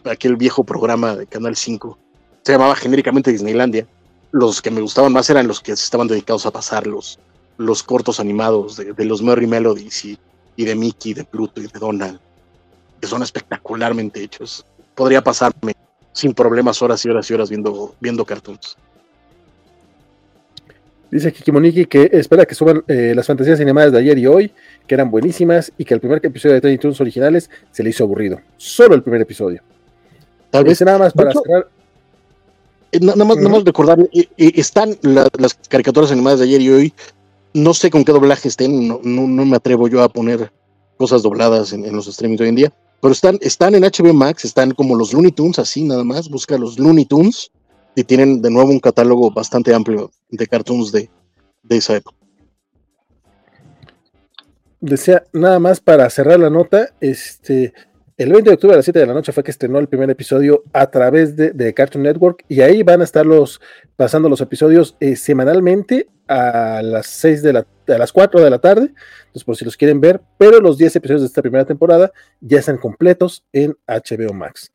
aquel 0.05 0.35
viejo 0.35 0.63
programa 0.63 1.15
de 1.15 1.27
Canal 1.27 1.55
5, 1.55 1.97
se 2.43 2.51
llamaba 2.51 2.75
genéricamente 2.75 3.31
Disneylandia. 3.31 3.87
Los 4.31 4.61
que 4.61 4.71
me 4.71 4.81
gustaban 4.81 5.13
más 5.13 5.29
eran 5.29 5.47
los 5.47 5.61
que 5.61 5.71
estaban 5.71 6.07
dedicados 6.07 6.45
a 6.45 6.51
pasar 6.51 6.85
los, 6.85 7.19
los 7.57 7.83
cortos 7.83 8.19
animados 8.19 8.77
de, 8.77 9.05
los 9.05 9.21
Merry 9.21 9.47
Melodies 9.47 10.05
y, 10.05 10.19
y, 10.55 10.65
de 10.65 10.75
Mickey, 10.75 11.13
de 11.13 11.23
Pluto 11.23 11.61
y 11.61 11.67
de 11.67 11.79
Donald, 11.79 12.19
que 12.99 13.07
son 13.07 13.23
espectacularmente 13.23 14.21
hechos. 14.21 14.65
Podría 14.93 15.23
pasarme 15.23 15.73
sin 16.13 16.33
problemas 16.33 16.81
horas 16.81 17.03
y 17.05 17.09
horas 17.09 17.29
y 17.29 17.33
horas 17.33 17.49
viendo, 17.49 17.95
viendo 17.99 18.25
cartoons. 18.25 18.77
Dice 21.11 21.31
Kikimoniki 21.31 21.85
que 21.85 22.09
espera 22.11 22.45
que 22.45 22.55
suban 22.55 22.83
eh, 22.87 23.13
las 23.15 23.27
fantasías 23.27 23.59
animadas 23.59 23.91
de 23.91 23.99
ayer 23.99 24.17
y 24.17 24.27
hoy, 24.27 24.51
que 24.85 24.95
eran 24.95 25.09
buenísimas, 25.09 25.71
y 25.77 25.85
que 25.85 25.93
el 25.93 25.99
primer 25.99 26.25
episodio 26.25 26.55
de 26.55 26.61
Tiny 26.61 26.77
Toons 26.77 26.99
originales 26.99 27.49
se 27.71 27.83
le 27.83 27.91
hizo 27.91 28.03
aburrido. 28.03 28.41
Solo 28.57 28.95
el 28.95 29.03
primer 29.03 29.21
episodio 29.21 29.61
nada 30.51 30.97
más 30.97 31.13
para 31.13 31.31
cerrar. 31.31 31.67
Eh, 32.91 32.99
nada 33.01 33.25
más, 33.25 33.63
recordar, 33.65 33.99
eh, 34.13 34.27
eh, 34.37 34.51
están 34.55 34.97
las 35.01 35.53
caricaturas 35.67 36.11
animadas 36.11 36.39
de 36.39 36.45
ayer 36.45 36.61
y 36.61 36.69
hoy. 36.69 36.93
No 37.53 37.73
sé 37.73 37.89
con 37.89 38.03
qué 38.03 38.11
doblaje 38.11 38.47
estén, 38.49 38.87
no, 38.87 38.99
me 39.01 39.55
atrevo 39.55 39.87
yo 39.87 40.03
a 40.03 40.09
poner 40.09 40.51
cosas 40.97 41.23
dobladas 41.23 41.71
en, 41.73 41.93
los 41.95 42.05
streamings 42.05 42.41
hoy 42.41 42.49
en 42.49 42.55
día, 42.55 42.73
pero 43.01 43.13
están, 43.13 43.37
están 43.41 43.75
en 43.75 43.83
HBO 43.83 44.13
Max, 44.13 44.43
están 44.43 44.71
como 44.71 44.95
los 44.95 45.13
Looney 45.13 45.31
Tunes, 45.31 45.59
así 45.59 45.83
nada 45.83 46.03
más, 46.03 46.29
busca 46.29 46.57
los 46.57 46.77
Looney 46.77 47.05
Tunes 47.05 47.51
y 47.95 48.03
tienen 48.03 48.41
de 48.41 48.49
nuevo 48.49 48.71
un 48.71 48.79
catálogo 48.79 49.31
bastante 49.31 49.73
amplio 49.73 50.11
de 50.29 50.47
cartoons 50.47 50.91
de, 50.91 51.09
de 51.63 51.77
esa 51.77 51.95
época. 51.95 52.17
Decía, 54.81 55.23
nada 55.31 55.59
más 55.59 55.79
para 55.79 56.09
cerrar 56.09 56.39
la 56.39 56.49
nota, 56.49 56.89
este, 56.99 57.73
El 58.17 58.31
20 58.31 58.49
de 58.49 58.53
octubre 58.53 58.73
a 58.73 58.77
las 58.77 58.85
7 58.85 58.97
de 58.97 59.07
la 59.07 59.13
noche 59.13 59.33
fue 59.33 59.43
que 59.43 59.51
estrenó 59.51 59.77
el 59.77 59.89
primer 59.89 60.09
episodio 60.09 60.63
a 60.71 60.89
través 60.89 61.35
de, 61.35 61.73
Cartoon 61.73 62.03
Network 62.03 62.45
y 62.47 62.61
ahí 62.61 62.81
van 62.81 63.01
a 63.01 63.03
estar 63.03 63.25
los, 63.25 63.59
pasando 63.97 64.29
los 64.29 64.39
episodios 64.39 64.95
eh, 65.01 65.17
semanalmente 65.17 66.07
a 66.25 66.81
las 66.81 67.07
6 67.07 67.41
de 67.43 67.51
la, 67.51 67.67
a 67.87 67.97
las 67.97 68.13
4 68.13 68.39
de 68.39 68.49
la 68.49 68.59
tarde, 68.59 68.93
entonces 69.25 69.43
por 69.43 69.57
si 69.57 69.65
los 69.65 69.75
quieren 69.75 69.99
ver, 69.99 70.21
pero 70.37 70.61
los 70.61 70.77
10 70.77 70.95
episodios 70.95 71.21
de 71.23 71.27
esta 71.27 71.41
primera 71.41 71.65
temporada 71.65 72.09
ya 72.39 72.59
están 72.59 72.77
completos 72.77 73.43
en 73.51 73.75
HBO 73.85 74.33
Max. 74.33 74.71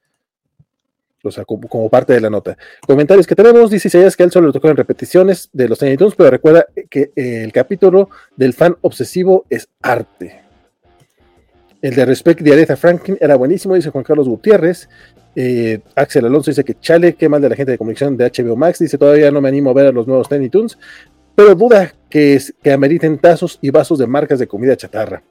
O 1.22 1.30
sea, 1.30 1.46
como, 1.46 1.88
parte 1.88 2.12
de 2.12 2.20
la 2.20 2.28
nota. 2.28 2.58
Comentarios 2.86 3.26
que 3.26 3.34
tenemos, 3.34 3.70
dice 3.70 3.88
que 3.88 4.22
él 4.22 4.30
solo 4.30 4.48
le 4.48 4.52
tocó 4.52 4.68
en 4.68 4.76
repeticiones 4.76 5.48
de 5.52 5.66
los 5.66 5.78
Tiny 5.78 5.96
Toons, 5.96 6.14
pero 6.14 6.30
recuerda 6.30 6.66
que 6.90 7.10
el 7.16 7.52
capítulo 7.52 8.10
del 8.36 8.52
fan 8.52 8.76
obsesivo 8.82 9.46
es 9.48 9.68
arte. 9.80 10.49
El 11.82 11.94
de 11.94 12.04
Respect 12.04 12.40
de 12.40 12.52
Aretha 12.52 12.76
Franklin 12.76 13.16
era 13.20 13.36
buenísimo, 13.36 13.74
dice 13.74 13.90
Juan 13.90 14.04
Carlos 14.04 14.28
Gutiérrez. 14.28 14.88
Eh, 15.34 15.80
Axel 15.94 16.26
Alonso 16.26 16.50
dice 16.50 16.64
que 16.64 16.78
chale, 16.78 17.14
qué 17.14 17.28
mal 17.28 17.40
de 17.40 17.48
la 17.48 17.56
gente 17.56 17.72
de 17.72 17.78
comunicación 17.78 18.16
de 18.16 18.30
HBO 18.30 18.56
Max. 18.56 18.80
Dice 18.80 18.98
todavía 18.98 19.30
no 19.30 19.40
me 19.40 19.48
animo 19.48 19.70
a 19.70 19.74
ver 19.74 19.86
a 19.86 19.92
los 19.92 20.06
nuevos 20.06 20.28
Tiny 20.28 20.50
Toons, 20.50 20.78
pero 21.34 21.54
duda 21.54 21.94
que, 22.10 22.38
que 22.62 22.72
ameriten 22.72 23.18
tazos 23.18 23.58
y 23.62 23.70
vasos 23.70 23.98
de 23.98 24.06
marcas 24.06 24.38
de 24.38 24.46
comida 24.46 24.76
chatarra. 24.76 25.22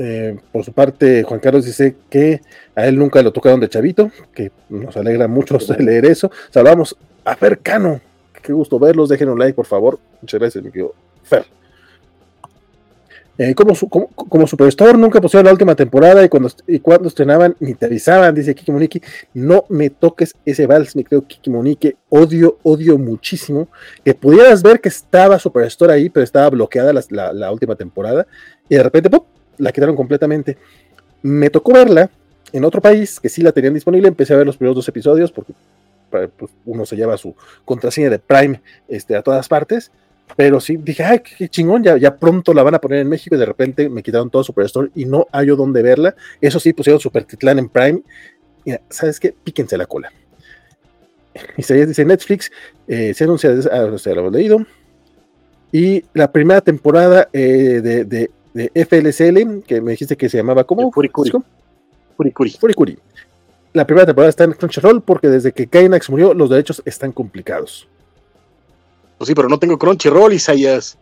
Eh, 0.00 0.36
por 0.52 0.64
su 0.64 0.72
parte, 0.72 1.24
Juan 1.24 1.40
Carlos 1.40 1.64
dice 1.64 1.96
que 2.08 2.40
a 2.74 2.86
él 2.86 2.96
nunca 2.96 3.20
lo 3.20 3.32
tocaron 3.32 3.58
de 3.58 3.68
chavito, 3.68 4.10
que 4.32 4.52
nos 4.68 4.96
alegra 4.96 5.26
mucho 5.28 5.58
leer 5.78 6.06
eso. 6.06 6.30
Saludamos 6.50 6.96
a 7.24 7.36
Fer 7.36 7.58
Cano. 7.58 8.00
Qué 8.40 8.52
gusto 8.52 8.78
verlos. 8.78 9.08
Dejen 9.08 9.28
un 9.28 9.38
like, 9.38 9.54
por 9.54 9.66
favor. 9.66 9.98
Muchas 10.20 10.40
gracias, 10.40 10.64
mi 10.64 10.70
querido 10.70 10.94
Fer. 11.22 11.57
Eh, 13.40 13.54
como, 13.54 13.72
como, 13.88 14.08
como, 14.08 14.48
Superstore 14.48 14.98
nunca 14.98 15.20
pusieron 15.20 15.46
la 15.46 15.52
última 15.52 15.76
temporada 15.76 16.24
y 16.24 16.28
cuando, 16.28 16.50
y 16.66 16.80
cuando 16.80 17.06
estrenaban 17.06 17.54
ni 17.60 17.72
te 17.72 17.86
avisaban, 17.86 18.34
dice 18.34 18.52
Kiki 18.52 18.72
Monique, 18.72 19.00
no 19.32 19.64
me 19.68 19.90
toques 19.90 20.34
ese 20.44 20.66
vals, 20.66 20.96
mi 20.96 21.04
creo 21.04 21.24
Kiki 21.24 21.48
Monique, 21.48 21.96
odio, 22.08 22.58
odio 22.64 22.98
muchísimo, 22.98 23.68
que 24.04 24.12
pudieras 24.12 24.60
ver 24.64 24.80
que 24.80 24.88
estaba 24.88 25.38
Superstore 25.38 25.92
ahí, 25.92 26.10
pero 26.10 26.24
estaba 26.24 26.50
bloqueada 26.50 26.92
la, 27.10 27.52
última 27.52 27.76
temporada 27.76 28.26
y 28.68 28.74
de 28.74 28.82
repente 28.82 29.08
¡pum! 29.08 29.22
la 29.56 29.70
quitaron 29.70 29.94
completamente. 29.94 30.58
Me 31.22 31.48
tocó 31.48 31.74
verla 31.74 32.10
en 32.52 32.64
otro 32.64 32.80
país 32.80 33.20
que 33.20 33.28
sí 33.28 33.42
la 33.42 33.52
tenían 33.52 33.74
disponible, 33.74 34.08
empecé 34.08 34.34
a 34.34 34.38
ver 34.38 34.46
los 34.46 34.56
primeros 34.56 34.74
dos 34.74 34.88
episodios 34.88 35.30
porque 35.30 35.52
pues, 36.10 36.50
uno 36.66 36.84
se 36.84 36.96
lleva 36.96 37.16
su 37.16 37.36
contraseña 37.64 38.10
de 38.10 38.18
Prime 38.18 38.60
este, 38.88 39.14
a 39.14 39.22
todas 39.22 39.46
partes 39.46 39.92
pero 40.36 40.60
sí, 40.60 40.76
dije, 40.76 41.04
ay, 41.04 41.20
qué 41.20 41.48
chingón, 41.48 41.82
ya, 41.82 41.96
ya 41.96 42.16
pronto 42.16 42.54
la 42.54 42.62
van 42.62 42.74
a 42.74 42.80
poner 42.80 43.00
en 43.00 43.08
México 43.08 43.34
y 43.34 43.38
de 43.38 43.46
repente 43.46 43.88
me 43.88 44.02
quitaron 44.02 44.30
todo 44.30 44.44
Superstore 44.44 44.90
y 44.94 45.04
no 45.04 45.26
hallo 45.32 45.56
dónde 45.56 45.82
verla. 45.82 46.14
Eso 46.40 46.60
sí, 46.60 46.72
pusieron 46.72 47.00
Super 47.00 47.24
Titlán 47.24 47.58
en 47.58 47.68
Prime. 47.68 48.02
Mira, 48.64 48.80
¿sabes 48.90 49.18
qué? 49.18 49.32
Píquense 49.32 49.76
la 49.76 49.86
cola. 49.86 50.12
Isaías 51.56 51.88
dice 51.88 52.04
Netflix, 52.04 52.50
eh, 52.86 53.14
se 53.14 53.24
anuncia, 53.24 53.54
ah, 53.72 53.86
no 53.90 53.98
sé, 53.98 54.14
lo 54.14 54.20
hemos 54.20 54.32
leído. 54.32 54.64
Y 55.72 56.04
la 56.14 56.32
primera 56.32 56.60
temporada 56.60 57.28
eh, 57.32 57.80
de, 57.82 58.04
de, 58.04 58.30
de, 58.54 58.86
FLCL, 58.86 59.64
que 59.66 59.80
me 59.80 59.92
dijiste 59.92 60.16
que 60.16 60.28
se 60.28 60.38
llamaba 60.38 60.64
¿cómo? 60.64 60.90
Furikuri. 60.90 61.30
Furikuri. 62.16 62.50
Furikuri. 62.52 62.98
La 63.74 63.86
primera 63.86 64.06
temporada 64.06 64.30
está 64.30 64.44
en 64.44 64.52
Crunchyroll 64.52 65.02
porque 65.02 65.28
desde 65.28 65.52
que 65.52 65.66
Kainax 65.66 66.08
murió 66.08 66.32
los 66.32 66.48
derechos 66.48 66.82
están 66.84 67.12
complicados. 67.12 67.86
Pues 69.18 69.28
sí, 69.28 69.34
pero 69.34 69.48
no 69.48 69.58
tengo 69.58 69.78
Crunchyroll, 69.78 70.32
Isaías. 70.32 70.96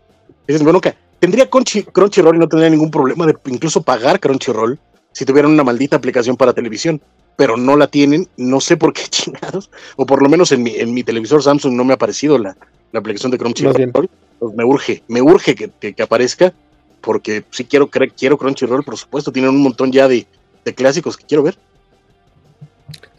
Dices, 0.49 0.63
bueno, 0.63 0.81
que 0.81 0.95
tendría 1.21 1.49
Crunchyroll 1.49 2.37
y 2.37 2.39
no 2.39 2.49
tendría 2.49 2.71
ningún 2.71 2.91
problema 2.91 3.27
de 3.27 3.37
incluso 3.47 3.83
pagar 3.83 4.19
Crunchyroll 4.19 4.79
si 5.13 5.25
tuvieran 5.25 5.51
una 5.51 5.65
maldita 5.65 5.97
aplicación 5.97 6.37
para 6.37 6.53
televisión, 6.53 7.01
pero 7.37 7.57
no 7.57 7.77
la 7.77 7.87
tienen, 7.87 8.29
no 8.37 8.61
sé 8.61 8.77
por 8.77 8.93
qué 8.93 9.03
chingados, 9.11 9.71
o 9.97 10.07
por 10.07 10.23
lo 10.23 10.29
menos 10.29 10.53
en 10.53 10.63
mi, 10.63 10.77
en 10.77 10.93
mi 10.93 11.05
televisor 11.05 11.43
Samsung 11.43 11.75
no 11.75 11.85
me 11.85 11.93
ha 11.93 11.97
aparecido 11.97 12.39
la, 12.39 12.57
aplicación 12.93 13.31
de 13.31 13.39
Crunchyroll. 13.39 14.09
Pues 14.39 14.55
me 14.55 14.65
urge, 14.65 15.03
me 15.09 15.23
urge 15.23 15.55
que, 15.55 16.03
aparezca, 16.03 16.53
porque 17.01 17.45
sí 17.51 17.65
quiero, 17.65 17.89
quiero 17.89 18.37
Crunchyroll, 18.39 18.85
por 18.85 18.97
supuesto, 18.97 19.33
tienen 19.33 19.51
un 19.51 19.63
montón 19.63 19.93
ya 19.93 20.09
de, 20.09 20.27
clásicos 20.75 21.17
que 21.17 21.25
quiero 21.25 21.43
ver. 21.43 21.59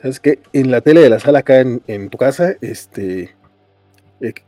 Sabes 0.02 0.19
que 0.19 0.40
en 0.53 0.69
la 0.69 0.82
tele 0.82 1.02
de 1.02 1.10
la 1.10 1.19
sala 1.19 1.40
acá 1.40 1.61
en, 1.61 1.82
en 1.88 2.10
tu 2.10 2.18
casa, 2.18 2.56
este, 2.61 3.36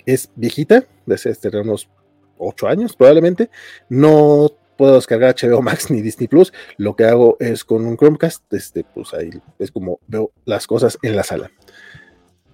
es 0.06 0.32
viejita, 0.36 0.86
desde 1.06 1.36
tener 1.36 1.62
unos 1.62 1.90
8 2.38 2.68
años 2.68 2.96
probablemente. 2.96 3.50
No 3.90 4.52
puedo 4.78 4.96
descargar 4.96 5.36
HBO 5.36 5.62
Max 5.62 5.92
ni 5.92 6.02
Disney 6.02 6.28
Plus. 6.28 6.54
Lo 6.78 6.96
que 6.96 7.04
hago 7.04 7.38
es 7.40 7.64
con 7.64 7.86
un 7.86 7.98
Chromecast, 7.98 8.52
este, 8.54 8.84
pues 8.84 9.14
ahí 9.14 9.30
es 9.60 9.72
como 9.72 10.00
veo 10.08 10.32
las 10.46 10.68
cosas 10.68 10.98
en 11.02 11.16
la 11.16 11.24
sala. 11.24 11.52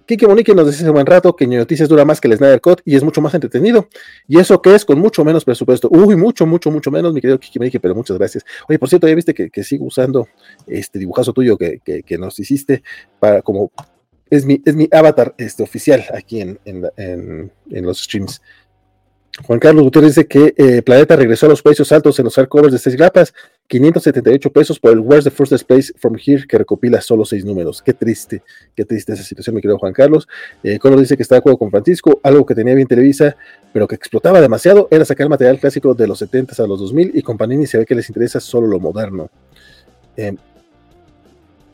Kike 0.06 0.28
Monique 0.28 0.54
nos 0.54 0.66
dice 0.66 0.84
hace 0.84 0.90
buen 0.90 1.04
rato 1.04 1.34
que 1.34 1.48
Noticias 1.48 1.88
dura 1.88 2.04
más 2.04 2.20
que 2.20 2.28
el 2.28 2.36
Snyder 2.36 2.60
Cut 2.60 2.80
y 2.84 2.94
es 2.94 3.02
mucho 3.02 3.20
más 3.20 3.34
entretenido. 3.34 3.88
Y 4.28 4.38
eso 4.38 4.62
que 4.62 4.74
es 4.74 4.84
con 4.84 5.00
mucho 5.00 5.24
menos 5.24 5.44
presupuesto. 5.44 5.88
Uy, 5.90 6.14
mucho, 6.14 6.46
mucho, 6.46 6.70
mucho 6.70 6.92
menos, 6.92 7.12
mi 7.12 7.20
querido 7.20 7.40
Kiki 7.40 7.58
Monique, 7.58 7.80
pero 7.80 7.94
muchas 7.94 8.16
gracias. 8.16 8.44
Oye, 8.68 8.78
por 8.78 8.88
cierto, 8.88 9.08
ya 9.08 9.14
viste 9.16 9.34
que, 9.34 9.64
sigo 9.64 9.84
usando 9.84 10.28
este 10.68 11.00
dibujazo 11.00 11.32
tuyo 11.32 11.58
que, 11.58 11.80
que, 11.80 12.18
nos 12.18 12.38
hiciste 12.38 12.84
para 13.18 13.42
como 13.42 13.72
es 14.30 14.44
mi, 14.44 14.60
es 14.64 14.74
mi 14.74 14.88
avatar 14.90 15.34
este, 15.38 15.62
oficial 15.62 16.04
aquí 16.12 16.40
en, 16.40 16.58
en, 16.64 17.50
los 17.84 18.02
streams. 18.02 18.40
Juan 19.44 19.58
Carlos 19.58 19.84
Gutiérrez 19.84 20.14
dice 20.14 20.26
que 20.26 20.54
eh, 20.56 20.80
Planeta 20.80 21.14
regresó 21.14 21.44
a 21.44 21.50
los 21.50 21.60
precios 21.60 21.92
altos 21.92 22.18
en 22.18 22.24
los 22.24 22.34
hardcovers 22.36 22.72
de 22.72 22.78
6 22.78 22.96
grapas, 22.96 23.34
578 23.66 24.50
pesos 24.50 24.80
por 24.80 24.92
el 24.92 25.00
Where's 25.00 25.24
the 25.24 25.30
First 25.30 25.64
Place 25.64 25.92
from 25.98 26.16
Here, 26.16 26.46
que 26.48 26.56
recopila 26.56 27.02
solo 27.02 27.26
6 27.26 27.44
números. 27.44 27.82
Qué 27.82 27.92
triste, 27.92 28.42
qué 28.74 28.86
triste 28.86 29.12
esa 29.12 29.22
situación, 29.22 29.54
mi 29.54 29.60
querido 29.60 29.78
Juan 29.78 29.92
Carlos. 29.92 30.26
Eh, 30.62 30.78
dice 30.98 31.16
que 31.18 31.22
está 31.22 31.34
de 31.34 31.40
acuerdo 31.40 31.58
con 31.58 31.70
Francisco, 31.70 32.18
algo 32.22 32.46
que 32.46 32.54
tenía 32.54 32.74
bien 32.74 32.88
Televisa, 32.88 33.36
pero 33.74 33.86
que 33.86 33.94
explotaba 33.94 34.40
demasiado, 34.40 34.88
era 34.90 35.04
sacar 35.04 35.28
material 35.28 35.60
clásico 35.60 35.92
de 35.92 36.06
los 36.06 36.18
70 36.18 36.62
a 36.62 36.66
los 36.66 36.80
2000 36.80 37.12
y 37.14 37.22
con 37.22 37.36
Panini 37.36 37.66
se 37.66 37.76
ve 37.76 37.84
que 37.84 37.94
les 37.94 38.08
interesa 38.08 38.40
solo 38.40 38.66
lo 38.66 38.80
moderno. 38.80 39.28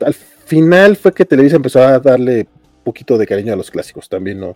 Al 0.01 0.13
final 0.45 0.95
fue 0.95 1.13
que 1.13 1.25
Televisa 1.25 1.55
empezó 1.55 1.81
a 1.81 1.99
darle 1.99 2.47
poquito 2.83 3.17
de 3.17 3.27
cariño 3.27 3.53
a 3.53 3.55
los 3.55 3.71
clásicos, 3.71 4.09
también 4.09 4.39
no. 4.39 4.55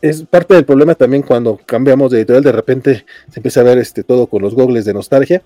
Es 0.00 0.22
parte 0.22 0.54
del 0.54 0.64
problema 0.64 0.94
también 0.94 1.22
cuando 1.22 1.58
cambiamos 1.66 2.10
de 2.10 2.18
editorial, 2.18 2.44
de 2.44 2.52
repente 2.52 3.04
se 3.30 3.40
empieza 3.40 3.60
a 3.60 3.64
ver 3.64 3.78
este, 3.78 4.04
todo 4.04 4.28
con 4.28 4.42
los 4.42 4.54
gogles 4.54 4.84
de 4.84 4.94
nostalgia 4.94 5.42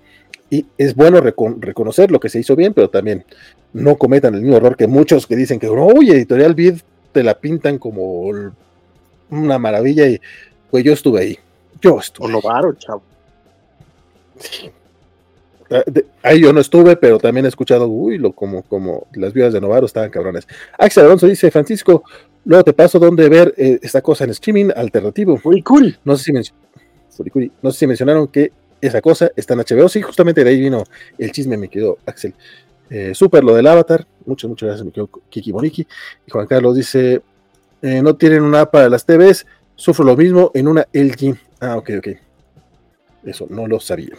y 0.50 0.66
es 0.76 0.94
bueno 0.94 1.20
reconocer 1.20 2.10
lo 2.10 2.20
que 2.20 2.28
se 2.28 2.38
hizo 2.38 2.54
bien, 2.54 2.74
pero 2.74 2.90
también 2.90 3.24
no 3.72 3.96
cometan 3.96 4.34
el 4.34 4.42
mismo 4.42 4.58
error 4.58 4.76
que 4.76 4.86
muchos 4.86 5.26
que 5.26 5.36
dicen 5.36 5.58
que, 5.58 5.68
oye, 5.68 6.12
editorial 6.12 6.54
Vid 6.54 6.80
te 7.12 7.22
la 7.22 7.38
pintan 7.38 7.78
como 7.78 8.30
una 9.30 9.58
maravilla 9.58 10.06
y 10.06 10.20
pues 10.70 10.84
yo 10.84 10.92
estuve 10.92 11.20
ahí. 11.20 11.38
Yo 11.80 11.98
estuve. 11.98 12.26
O 12.26 12.28
Novaro, 12.28 12.74
chavo. 12.74 13.02
Sí, 14.38 14.70
Ah, 15.72 15.82
ahí 16.22 16.40
yo 16.40 16.52
no 16.52 16.60
estuve, 16.60 16.96
pero 16.96 17.18
también 17.18 17.46
he 17.46 17.48
escuchado, 17.48 17.86
uy, 17.86 18.18
lo, 18.18 18.32
como, 18.32 18.62
como 18.62 19.06
las 19.14 19.32
viudas 19.32 19.52
de 19.52 19.60
Novaro 19.60 19.86
estaban 19.86 20.10
cabrones. 20.10 20.46
Axel 20.78 21.04
Alonso 21.04 21.26
dice, 21.26 21.50
Francisco, 21.50 22.04
luego 22.44 22.64
te 22.64 22.72
paso 22.72 22.98
donde 22.98 23.28
ver 23.28 23.54
eh, 23.56 23.78
esta 23.82 24.02
cosa 24.02 24.24
en 24.24 24.30
streaming 24.30 24.70
alternativo. 24.74 25.38
Furikuri. 25.38 25.96
No 26.04 26.16
sé 26.16 26.24
si 26.24 26.32
no 26.32 27.70
sé 27.70 27.78
si 27.78 27.86
mencionaron 27.86 28.28
que 28.28 28.52
esa 28.80 29.00
cosa 29.00 29.30
está 29.36 29.54
en 29.54 29.60
HBO. 29.60 29.88
Sí, 29.88 30.02
justamente 30.02 30.44
de 30.44 30.50
ahí 30.50 30.60
vino 30.60 30.84
el 31.16 31.32
chisme, 31.32 31.56
me 31.56 31.68
quedó 31.68 31.98
Axel. 32.04 32.34
Eh, 32.90 33.14
súper 33.14 33.42
lo 33.44 33.54
del 33.54 33.66
avatar. 33.66 34.06
Muchas, 34.26 34.50
muchas 34.50 34.66
gracias, 34.66 34.84
me 34.84 34.92
quedó 34.92 35.08
Kiki 35.30 35.52
Boniki. 35.52 35.86
Y 36.26 36.30
Juan 36.30 36.46
Carlos 36.46 36.76
dice, 36.76 37.22
eh, 37.80 38.02
no 38.02 38.16
tienen 38.16 38.42
una 38.42 38.62
app 38.62 38.72
para 38.72 38.88
las 38.88 39.06
TVs, 39.06 39.46
sufro 39.76 40.04
lo 40.04 40.16
mismo 40.16 40.50
en 40.52 40.68
una 40.68 40.86
LG. 40.92 41.36
Ah, 41.60 41.76
ok, 41.76 41.90
ok. 41.98 42.08
Eso 43.24 43.46
no 43.48 43.66
lo 43.66 43.80
sabía. 43.80 44.14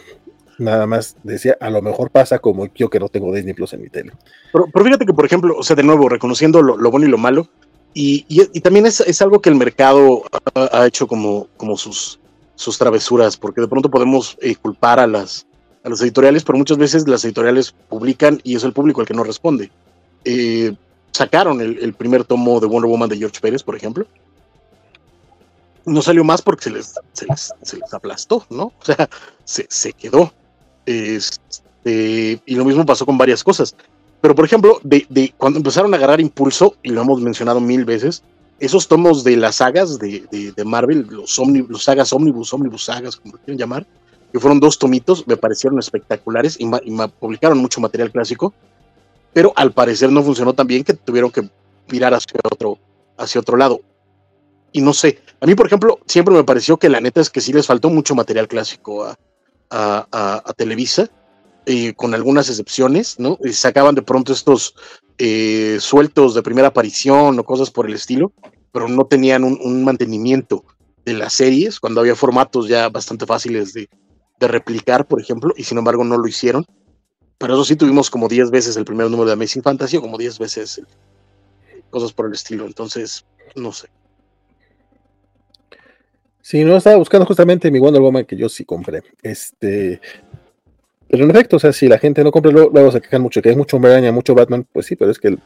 Nada 0.58 0.86
más 0.86 1.16
decía, 1.22 1.56
a 1.60 1.70
lo 1.70 1.82
mejor 1.82 2.10
pasa 2.10 2.38
como 2.38 2.66
yo 2.74 2.88
que 2.88 3.00
no 3.00 3.08
tengo 3.08 3.34
Disney 3.34 3.54
Plus 3.54 3.72
en 3.72 3.82
mi 3.82 3.88
tele. 3.88 4.12
Pero, 4.52 4.84
fíjate 4.84 5.06
que, 5.06 5.12
por 5.12 5.24
ejemplo, 5.24 5.56
o 5.56 5.62
sea, 5.62 5.76
de 5.76 5.82
nuevo, 5.82 6.08
reconociendo 6.08 6.62
lo, 6.62 6.90
bueno 6.90 7.06
y 7.06 7.10
lo 7.10 7.18
malo, 7.18 7.48
y, 7.92 8.24
y, 8.28 8.60
también 8.60 8.86
es, 8.86 9.00
es, 9.00 9.22
algo 9.22 9.40
que 9.40 9.50
el 9.50 9.54
mercado 9.54 10.22
ha, 10.54 10.84
hecho 10.86 11.06
como, 11.06 11.46
como 11.56 11.76
sus, 11.76 12.18
sus 12.56 12.76
travesuras, 12.76 13.36
porque 13.36 13.60
de 13.60 13.68
pronto 13.68 13.88
podemos 13.88 14.36
eh, 14.40 14.56
culpar 14.56 14.98
a 14.98 15.06
las, 15.06 15.46
a 15.84 15.88
editoriales, 15.88 16.42
pero 16.42 16.58
muchas 16.58 16.76
veces 16.76 17.06
las 17.06 17.24
editoriales 17.24 17.72
publican 17.88 18.40
y 18.42 18.56
es 18.56 18.64
el 18.64 18.72
público 18.72 19.00
el 19.00 19.06
que 19.06 19.14
no 19.14 19.22
responde. 19.22 19.70
Eh, 20.24 20.74
sacaron 21.12 21.60
el, 21.60 21.78
el, 21.78 21.94
primer 21.94 22.24
tomo 22.24 22.58
de 22.58 22.66
Wonder 22.66 22.90
Woman 22.90 23.08
de 23.08 23.16
George 23.16 23.40
Pérez, 23.40 23.62
por 23.62 23.76
ejemplo. 23.76 24.06
No 25.84 26.02
salió 26.02 26.24
más 26.24 26.42
porque 26.42 26.64
se 26.64 26.70
les, 26.70 26.94
se 27.12 27.26
les, 27.26 27.52
se 27.62 27.76
les 27.76 27.94
aplastó, 27.94 28.44
¿no? 28.50 28.72
O 28.80 28.84
sea, 28.84 29.08
se, 29.44 29.66
se 29.68 29.92
quedó. 29.92 30.32
Este, 30.86 32.40
y 32.44 32.54
lo 32.54 32.64
mismo 32.64 32.84
pasó 32.86 33.06
con 33.06 33.18
varias 33.18 33.42
cosas. 33.42 33.74
Pero, 34.20 34.34
por 34.34 34.44
ejemplo, 34.44 34.80
de, 34.82 35.34
cuando 35.36 35.58
empezaron 35.58 35.92
a 35.92 35.96
agarrar 35.96 36.20
impulso, 36.20 36.76
y 36.82 36.90
lo 36.90 37.02
hemos 37.02 37.20
mencionado 37.20 37.60
mil 37.60 37.84
veces, 37.84 38.22
esos 38.58 38.88
tomos 38.88 39.22
de 39.22 39.36
las 39.36 39.56
sagas 39.56 39.98
de, 39.98 40.54
Marvel, 40.64 41.06
los, 41.10 41.38
los 41.68 41.84
sagas 41.84 42.12
Omnibus, 42.12 42.52
Omnibus 42.54 42.84
sagas, 42.84 43.16
como 43.16 43.34
lo 43.34 43.38
quieran 43.40 43.58
llamar, 43.58 43.86
que 44.32 44.40
fueron 44.40 44.60
dos 44.60 44.78
tomitos, 44.78 45.26
me 45.26 45.36
parecieron 45.36 45.78
espectaculares 45.78 46.56
y, 46.58 46.66
me 46.66 47.08
publicaron 47.08 47.58
mucho 47.58 47.80
material 47.80 48.10
clásico, 48.10 48.54
pero 49.32 49.52
al 49.56 49.72
parecer 49.72 50.10
no 50.10 50.22
funcionó 50.22 50.54
tan 50.54 50.66
bien 50.66 50.84
que 50.84 50.94
tuvieron 50.94 51.30
que 51.30 51.48
mirar 51.90 52.14
hacia 52.14 52.40
otro, 52.42 52.78
hacia 53.16 53.40
otro 53.40 53.56
lado. 53.56 53.80
Y 54.72 54.80
no 54.80 54.92
sé, 54.92 55.20
a 55.40 55.46
mí 55.46 55.54
por 55.54 55.66
ejemplo 55.66 56.00
siempre 56.06 56.34
me 56.34 56.44
pareció 56.44 56.78
que 56.78 56.88
la 56.88 57.00
neta 57.00 57.20
es 57.20 57.30
que 57.30 57.40
sí 57.40 57.52
les 57.52 57.66
faltó 57.66 57.90
mucho 57.90 58.14
material 58.14 58.48
clásico 58.48 59.04
a, 59.04 59.16
a, 59.70 60.52
Televisa, 60.56 61.10
eh, 61.66 61.94
con 61.94 62.14
algunas 62.14 62.48
excepciones, 62.48 63.18
¿no? 63.18 63.38
Y 63.42 63.52
sacaban 63.52 63.94
de 63.94 64.02
pronto 64.02 64.32
estos 64.32 64.74
eh, 65.18 65.78
sueltos 65.80 66.34
de 66.34 66.42
primera 66.42 66.68
aparición 66.68 67.38
o 67.38 67.44
cosas 67.44 67.70
por 67.70 67.86
el 67.86 67.94
estilo, 67.94 68.32
pero 68.72 68.88
no 68.88 69.06
tenían 69.06 69.44
un 69.44 69.84
mantenimiento 69.84 70.64
de 71.04 71.14
las 71.14 71.34
series, 71.34 71.80
cuando 71.80 72.00
había 72.00 72.16
formatos 72.16 72.68
ya 72.68 72.88
bastante 72.88 73.26
fáciles 73.26 73.72
de, 73.72 73.88
de 74.40 74.48
replicar, 74.48 75.06
por 75.06 75.20
ejemplo, 75.20 75.52
y 75.56 75.64
sin 75.64 75.78
embargo 75.78 76.04
no 76.04 76.16
lo 76.16 76.26
hicieron. 76.26 76.64
Pero 77.38 77.54
eso 77.54 77.64
sí 77.64 77.76
tuvimos 77.76 78.10
como 78.10 78.28
10 78.28 78.50
veces 78.50 78.76
el 78.76 78.84
primer 78.84 79.10
número 79.10 79.26
de 79.26 79.34
Amazing 79.34 79.62
Fantasy 79.62 79.96
o 79.96 80.00
como 80.00 80.18
10 80.18 80.38
veces 80.38 80.80
cosas 81.90 82.12
por 82.12 82.26
el 82.26 82.32
estilo. 82.32 82.64
Entonces, 82.66 83.24
no 83.54 83.72
sé. 83.72 83.88
Sí, 86.44 86.62
no 86.62 86.76
estaba 86.76 86.96
buscando 86.96 87.24
justamente 87.24 87.70
mi 87.70 87.78
Wonder 87.78 88.02
Woman 88.02 88.26
que 88.26 88.36
yo 88.36 88.50
sí 88.50 88.66
compré. 88.66 89.02
Este, 89.22 89.98
pero 91.08 91.24
en 91.24 91.30
efecto, 91.30 91.56
o 91.56 91.58
sea, 91.58 91.72
si 91.72 91.88
la 91.88 91.96
gente 91.96 92.22
no 92.22 92.30
compra, 92.30 92.52
luego, 92.52 92.70
luego 92.70 92.92
se 92.92 93.00
quejan 93.00 93.22
mucho 93.22 93.40
que 93.40 93.48
hay 93.48 93.56
mucho 93.56 93.78
Hombre 93.78 94.12
mucho 94.12 94.34
Batman, 94.34 94.66
pues 94.70 94.84
sí, 94.84 94.94
pero 94.94 95.10
es 95.10 95.18
que 95.18 95.28
el, 95.28 95.38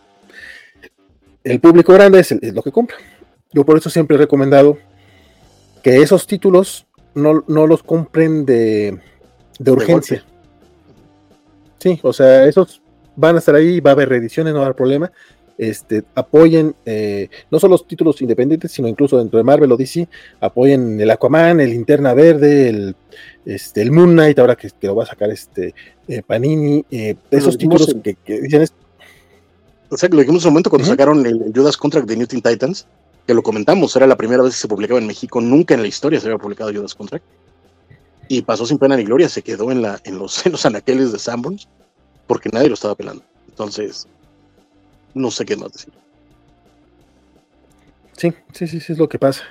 el 1.44 1.60
público 1.60 1.92
grande 1.92 2.18
es, 2.18 2.32
es, 2.32 2.52
lo 2.52 2.64
que 2.64 2.72
compra. 2.72 2.96
Yo 3.52 3.64
por 3.64 3.78
eso 3.78 3.88
siempre 3.90 4.16
he 4.16 4.18
recomendado 4.18 4.76
que 5.84 6.02
esos 6.02 6.26
títulos 6.26 6.88
no, 7.14 7.44
los 7.46 7.84
compren 7.84 8.44
de, 8.44 8.98
urgencia. 9.64 10.24
sí, 11.78 12.00
o 12.02 12.12
sea, 12.12 12.44
esos 12.44 12.82
van 13.14 13.36
a 13.36 13.38
estar 13.38 13.54
ahí, 13.54 13.78
va 13.78 13.92
a 13.92 13.94
haber 13.94 14.08
reediciones, 14.08 14.52
no 14.52 14.58
va 14.58 14.64
a 14.64 14.66
haber 14.66 14.76
problema. 14.76 15.12
Este, 15.59 16.05
apoyen 16.14 16.76
eh, 16.86 17.28
no 17.51 17.59
solo 17.59 17.72
los 17.72 17.85
títulos 17.85 18.22
independientes, 18.22 18.70
sino 18.70 18.86
incluso 18.86 19.18
dentro 19.18 19.39
de 19.39 19.43
Marvel 19.43 19.72
o 19.72 19.76
DC, 19.76 20.09
apoyen 20.40 21.01
el 21.01 21.10
Aquaman, 21.10 21.59
el 21.59 21.70
Linterna 21.70 22.14
Verde, 22.14 22.68
el, 22.68 22.97
este, 23.44 23.82
el 23.82 23.90
Moon 23.90 24.12
Knight, 24.12 24.39
ahora 24.39 24.55
que, 24.55 24.70
lo 24.82 24.94
va 24.94 25.02
a 25.02 25.09
sacar 25.09 25.30
este 25.30 25.74
eh, 26.06 26.22
Panini, 26.24 26.85
eh, 26.93 27.16
esos 27.32 27.59
títulos 27.59 27.93
que, 28.05 28.16
dicen 28.40 28.66
O 29.90 29.97
sea, 29.97 30.09
lo 30.10 30.20
dijimos 30.20 30.44
en 30.44 30.48
un 30.48 30.52
momento 30.55 30.70
cuando 30.70 30.86
sacaron 30.86 31.26
el 31.26 31.52
Judas 31.52 31.76
Contract 31.76 32.09
de 32.09 32.16
New 32.16 32.28
Teen 32.28 32.40
Titans, 32.40 32.86
que 33.26 33.35
lo 33.35 33.43
comentamos, 33.43 33.97
era 33.97 34.06
la 34.06 34.16
primera 34.16 34.44
vez 34.44 34.55
que 34.55 34.60
se 34.60 34.68
publicaba 34.68 35.01
en 35.01 35.09
México, 35.09 35.40
nunca 35.40 35.74
en 35.74 35.82
la 35.82 35.89
historia 35.89 36.20
se 36.20 36.28
había 36.28 36.39
publicado 36.39 36.72
Judas 36.72 36.94
Contract. 36.94 37.24
Y 38.28 38.43
pasó 38.43 38.64
sin 38.64 38.78
pena 38.78 38.97
ni 38.97 39.02
gloria, 39.02 39.28
se 39.28 39.43
quedó 39.43 39.72
en, 39.72 39.82
la, 39.82 40.01
en, 40.05 40.18
los, 40.18 40.44
en 40.47 40.52
los 40.52 40.64
anaqueles 40.64 41.10
de 41.10 41.18
Sanborns, 41.18 41.66
porque 42.28 42.48
nadie 42.52 42.68
lo 42.68 42.74
estaba 42.74 42.94
pelando. 42.94 43.24
Entonces, 43.48 44.06
no 45.14 45.30
sé 45.30 45.44
qué 45.44 45.56
más 45.56 45.72
decir. 45.72 45.93
Sí, 48.16 48.32
sí, 48.52 48.66
sí, 48.66 48.80
sí, 48.80 48.93
es 48.93 48.98
lo 48.98 49.09
que 49.09 49.18
pasa. 49.18 49.44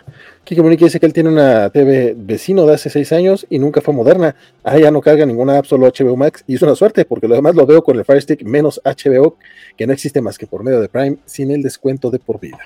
Kike 0.43 0.61
Monique 0.61 0.83
dice 0.83 0.99
que 0.99 1.05
él 1.05 1.13
tiene 1.13 1.29
una 1.29 1.69
TV 1.69 2.13
vecino 2.17 2.65
de 2.65 2.73
hace 2.73 2.89
seis 2.89 3.13
años 3.13 3.47
y 3.49 3.59
nunca 3.59 3.79
fue 3.79 3.93
moderna. 3.93 4.35
Ah, 4.61 4.77
ya 4.77 4.91
no 4.91 4.99
carga 4.99 5.25
ninguna 5.25 5.57
app, 5.57 5.65
solo 5.65 5.87
HBO 5.87 6.17
Max. 6.17 6.43
Y 6.47 6.55
es 6.55 6.61
una 6.61 6.75
suerte, 6.75 7.05
porque 7.05 7.29
lo 7.29 7.35
demás 7.35 7.55
lo 7.55 7.65
veo 7.65 7.81
con 7.81 7.97
el 7.97 8.03
Fire 8.03 8.21
Stick 8.21 8.43
menos 8.43 8.81
HBO, 8.83 9.37
que 9.77 9.87
no 9.87 9.93
existe 9.93 10.19
más 10.19 10.37
que 10.37 10.47
por 10.47 10.63
medio 10.63 10.81
de 10.81 10.89
Prime, 10.89 11.17
sin 11.25 11.51
el 11.51 11.63
descuento 11.63 12.11
de 12.11 12.19
por 12.19 12.41
vida. 12.41 12.59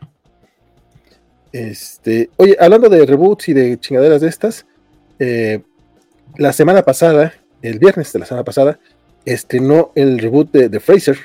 Este, 1.51 2.31
oye, 2.37 2.57
hablando 2.59 2.89
de 2.89 3.05
reboots 3.05 3.49
y 3.49 3.53
de 3.53 3.79
chingaderas 3.79 4.21
de 4.21 4.27
estas, 4.27 4.65
eh, 5.19 5.61
la 6.37 6.53
semana 6.53 6.81
pasada, 6.81 7.33
el 7.61 7.77
viernes 7.77 8.11
de 8.11 8.19
la 8.19 8.25
semana 8.25 8.43
pasada, 8.43 8.79
estrenó 9.25 9.91
el 9.95 10.17
reboot 10.17 10.51
de, 10.51 10.79
Fraser. 10.79 11.17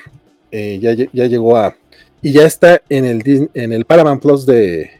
Eh, 0.51 0.79
ya, 0.79 1.25
llegó 1.25 1.57
a. 1.57 1.75
Y 2.21 2.31
ya 2.31 2.45
está 2.45 2.81
en 2.89 3.05
el, 3.05 3.49
en 3.53 3.73
el 3.73 3.85
Paramount 3.85 4.21
Plus 4.21 4.45
de, 4.45 4.91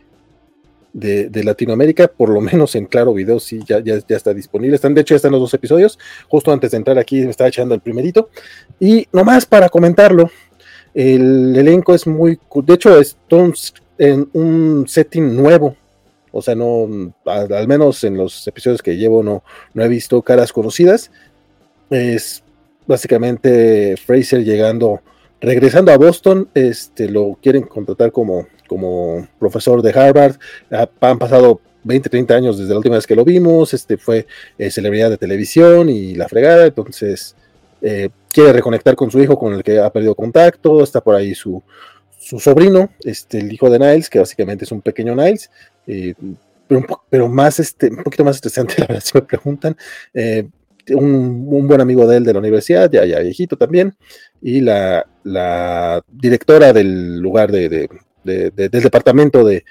de, 0.94 1.44
Latinoamérica, 1.44 2.08
por 2.08 2.30
lo 2.30 2.42
menos 2.42 2.76
en 2.76 2.86
Claro 2.86 3.14
Video, 3.14 3.40
sí, 3.40 3.60
ya, 3.68 3.80
ya, 3.80 3.96
está 4.08 4.34
disponible. 4.34 4.76
Están, 4.76 4.94
de 4.94 5.02
hecho, 5.02 5.14
ya 5.14 5.18
están 5.18 5.32
los 5.32 5.42
dos 5.42 5.54
episodios. 5.54 6.00
Justo 6.28 6.52
antes 6.52 6.72
de 6.72 6.78
entrar 6.78 6.98
aquí 6.98 7.22
me 7.22 7.32
estaba 7.32 7.50
echando 7.50 7.76
el 7.76 7.82
primerito. 7.82 8.30
Y 8.80 9.08
nomás 9.12 9.46
para 9.46 9.70
comentarlo, 9.70 10.30
el 10.94 11.56
elenco 11.56 11.94
es 11.94 12.08
muy. 12.08 12.40
De 12.64 12.74
hecho, 12.74 13.00
es 13.00 13.18
todo 13.28 13.52
en 13.98 14.30
un 14.34 14.86
setting 14.88 15.36
nuevo. 15.36 15.76
O 16.32 16.42
sea, 16.42 16.56
no, 16.56 17.14
al, 17.26 17.68
menos 17.68 18.04
en 18.04 18.18
los 18.18 18.48
episodios 18.48 18.82
que 18.82 18.98
llevo 18.98 19.24
no, 19.24 19.44
no 19.74 19.84
he 19.84 19.88
visto 19.88 20.22
caras 20.22 20.52
conocidas. 20.52 21.12
Es 21.90 22.44
básicamente 22.86 23.96
Fraser 23.98 24.44
llegando, 24.44 25.02
regresando 25.42 25.92
a 25.92 25.98
Boston, 25.98 26.50
este, 26.54 27.10
lo 27.10 27.38
quieren 27.42 27.64
contratar 27.64 28.12
como, 28.12 28.48
como 28.68 29.28
profesor 29.40 29.82
de 29.82 29.92
Harvard. 29.92 30.36
Han 31.02 31.20
pasado 31.20 31.62
20, 31.84 32.10
30 32.10 32.36
años 32.36 32.58
desde 32.58 32.72
la 32.72 32.78
última 32.78 32.96
vez 32.96 33.08
que 33.08 33.16
lo 33.16 33.26
vimos, 33.26 33.74
este 33.74 33.98
fue 33.98 34.28
eh, 34.58 34.72
celebridad 34.72 35.10
de 35.10 35.18
televisión 35.18 35.90
y 35.90 36.16
la 36.16 36.28
fregada, 36.28 36.66
entonces 36.66 37.36
eh, 37.82 38.10
quiere 38.32 38.54
reconectar 38.54 38.96
con 38.96 39.10
su 39.10 39.22
hijo 39.22 39.38
con 39.38 39.54
el 39.54 39.64
que 39.64 39.80
ha 39.80 39.92
perdido 39.92 40.16
contacto, 40.16 40.84
está 40.84 41.02
por 41.02 41.16
ahí 41.16 41.34
su, 41.34 41.64
su 42.20 42.40
sobrino, 42.40 42.90
este, 43.04 43.40
el 43.40 43.52
hijo 43.54 43.70
de 43.70 43.80
Niles, 43.80 44.10
que 44.10 44.20
básicamente 44.20 44.66
es 44.66 44.72
un 44.72 44.82
pequeño 44.82 45.16
Niles, 45.16 45.50
eh, 45.86 46.14
pero, 47.10 47.30
más, 47.30 47.60
este, 47.60 47.90
un 47.90 48.04
poquito 48.04 48.26
más 48.26 48.36
estresante, 48.36 48.76
la 48.80 48.88
verdad, 48.88 49.04
si 49.04 49.18
me 49.18 49.22
preguntan. 49.22 49.78
Eh, 50.14 50.48
un, 50.90 51.68
buen 51.68 51.82
amigo 51.82 52.08
de 52.08 52.18
él 52.18 52.24
de 52.24 52.34
la 52.34 52.40
universidad, 52.40 52.90
ya 52.92 53.20
viejito 53.20 53.58
también, 53.58 53.96
y 54.42 54.62
la, 54.62 55.06
directora 56.12 56.74
del 56.74 57.20
lugar 57.20 57.52
de, 57.52 57.90
del 58.24 58.70
departamento 58.70 59.44
de, 59.46 59.64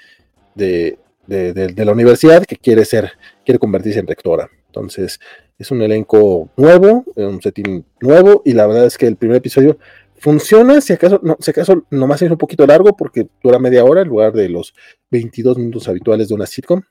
la 1.27 1.93
universidad 1.93 2.45
que 2.45 2.57
quiere 2.57 2.85
ser, 2.85 3.13
quiere 3.45 3.59
convertirse 3.59 4.01
en 4.01 4.07
rectora. 4.07 4.49
Entonces, 4.67 5.19
es 5.59 5.71
un 5.71 5.81
elenco 5.81 6.51
nuevo, 6.57 7.05
un 7.17 7.41
setting 7.41 7.85
nuevo, 8.01 8.43
y 8.45 8.53
la 8.53 8.67
verdad 8.67 8.87
es 8.87 8.99
que 8.99 9.07
el 9.07 9.17
primer 9.17 9.39
episodio 9.39 9.79
Funciona 10.19 10.81
si 10.81 10.93
acaso, 10.93 11.21
no, 11.23 11.37
si 11.41 11.51
acaso 11.51 11.85
nomás 11.91 12.23
es 12.23 12.31
un 12.31 12.39
poquito 12.39 12.67
largo 12.67 12.97
porque 12.97 13.29
dura 13.43 13.59
media 13.59 13.85
hora 13.85 14.01
en 14.01 14.09
lugar 14.09 14.33
de 14.33 14.49
los 14.49 14.75
22 15.11 15.59
minutos 15.59 15.89
habituales 15.89 16.29
de 16.29 16.35
una 16.35 16.47
sitcom. 16.47 16.83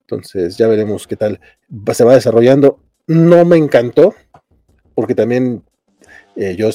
Entonces 0.00 0.56
ya 0.56 0.68
veremos 0.68 1.06
qué 1.06 1.16
tal 1.16 1.40
se 1.92 2.04
va 2.04 2.14
desarrollando. 2.14 2.80
No 3.06 3.44
me 3.44 3.56
encantó 3.56 4.14
porque 4.94 5.14
también 5.14 5.62
eh, 6.36 6.56
yo 6.56 6.70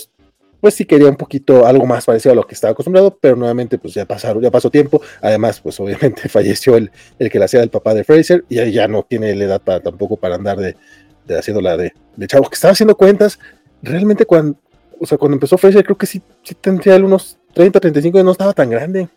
pues 0.60 0.74
sí 0.74 0.86
quería 0.86 1.08
un 1.10 1.16
poquito 1.16 1.66
algo 1.66 1.86
más 1.86 2.06
parecido 2.06 2.34
a 2.34 2.36
lo 2.36 2.46
que 2.46 2.56
estaba 2.56 2.72
acostumbrado, 2.72 3.18
pero 3.20 3.36
nuevamente 3.36 3.78
pues 3.78 3.94
ya 3.94 4.06
pasaron, 4.06 4.42
ya 4.42 4.52
pasó 4.52 4.70
tiempo. 4.70 5.02
Además, 5.22 5.60
pues 5.62 5.80
obviamente 5.80 6.30
falleció 6.30 6.78
el, 6.78 6.92
el 7.20 7.30
que 7.30 7.40
la 7.40 7.46
hacía 7.46 7.62
el 7.62 7.70
papá 7.70 7.94
de 7.94 8.04
Fraser 8.04 8.44
y 8.50 8.60
ahí 8.60 8.72
ya 8.72 8.88
no 8.88 9.04
tiene 9.04 9.34
la 9.36 9.46
edad 9.46 9.62
para, 9.62 9.80
tampoco 9.80 10.18
para 10.18 10.36
andar 10.36 10.58
de, 10.58 10.76
de 11.26 11.38
haciendo 11.38 11.62
la 11.62 11.78
de, 11.78 11.94
de 12.16 12.28
chavo 12.28 12.50
que 12.50 12.56
estaba 12.56 12.72
haciendo 12.72 12.96
cuentas. 12.96 13.40
Realmente 13.82 14.26
cuando, 14.26 14.58
o 15.00 15.06
sea, 15.06 15.18
cuando 15.18 15.36
empezó 15.36 15.58
Fraser, 15.58 15.84
creo 15.84 15.98
que 15.98 16.08
sí, 16.08 16.22
sí 16.44 16.56
tendría 16.56 16.96
unos 16.96 17.38
30, 17.54 17.80
35 17.80 18.24
no 18.24 18.32
estaba 18.32 18.54
tan 18.54 18.70
grande. 18.70 19.10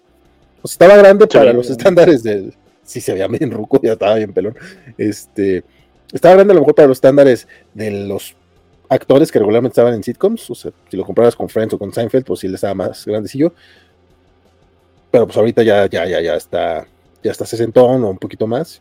O 0.63 0.69
sea, 0.69 0.75
estaba 0.75 0.97
grande 0.97 1.27
para 1.27 1.53
los 1.53 1.71
estándares 1.71 2.23
de. 2.23 2.53
Sí, 2.83 3.01
se 3.01 3.13
veía 3.13 3.29
bien 3.29 3.51
ruco, 3.51 3.81
ya 3.83 3.93
estaba 3.93 4.15
bien 4.17 4.33
pelón. 4.33 4.57
Este. 4.99 5.65
Estaba 6.13 6.35
grande 6.35 6.53
a 6.53 6.55
lo 6.55 6.61
mejor 6.61 6.75
para 6.75 6.89
los 6.89 6.99
estándares 6.99 7.47
de 7.73 7.91
los 7.91 8.35
actores 8.91 9.33
que 9.33 9.39
regularmente 9.39 9.73
estaban 9.73 9.95
en 9.95 10.03
sitcoms. 10.03 10.51
O 10.51 10.55
sea, 10.55 10.73
si 10.91 10.97
lo 10.97 11.05
comprabas 11.05 11.35
con 11.35 11.49
Friends 11.49 11.73
o 11.73 11.79
con 11.79 11.93
Seinfeld, 11.93 12.27
pues 12.27 12.41
sí 12.41 12.49
le 12.49 12.57
estaba 12.57 12.75
más 12.75 13.07
grandecillo. 13.07 13.55
Pero 15.11 15.27
pues 15.27 15.39
ahorita 15.39 15.63
ya, 15.63 15.87
ya, 15.89 16.07
ya, 16.07 16.21
ya 16.21 16.35
está. 16.35 16.87
Ya 17.23 17.31
está 17.33 17.45
sesentón 17.45 18.05
o 18.05 18.11
un 18.11 18.19
poquito 18.19 18.47
más. 18.47 18.81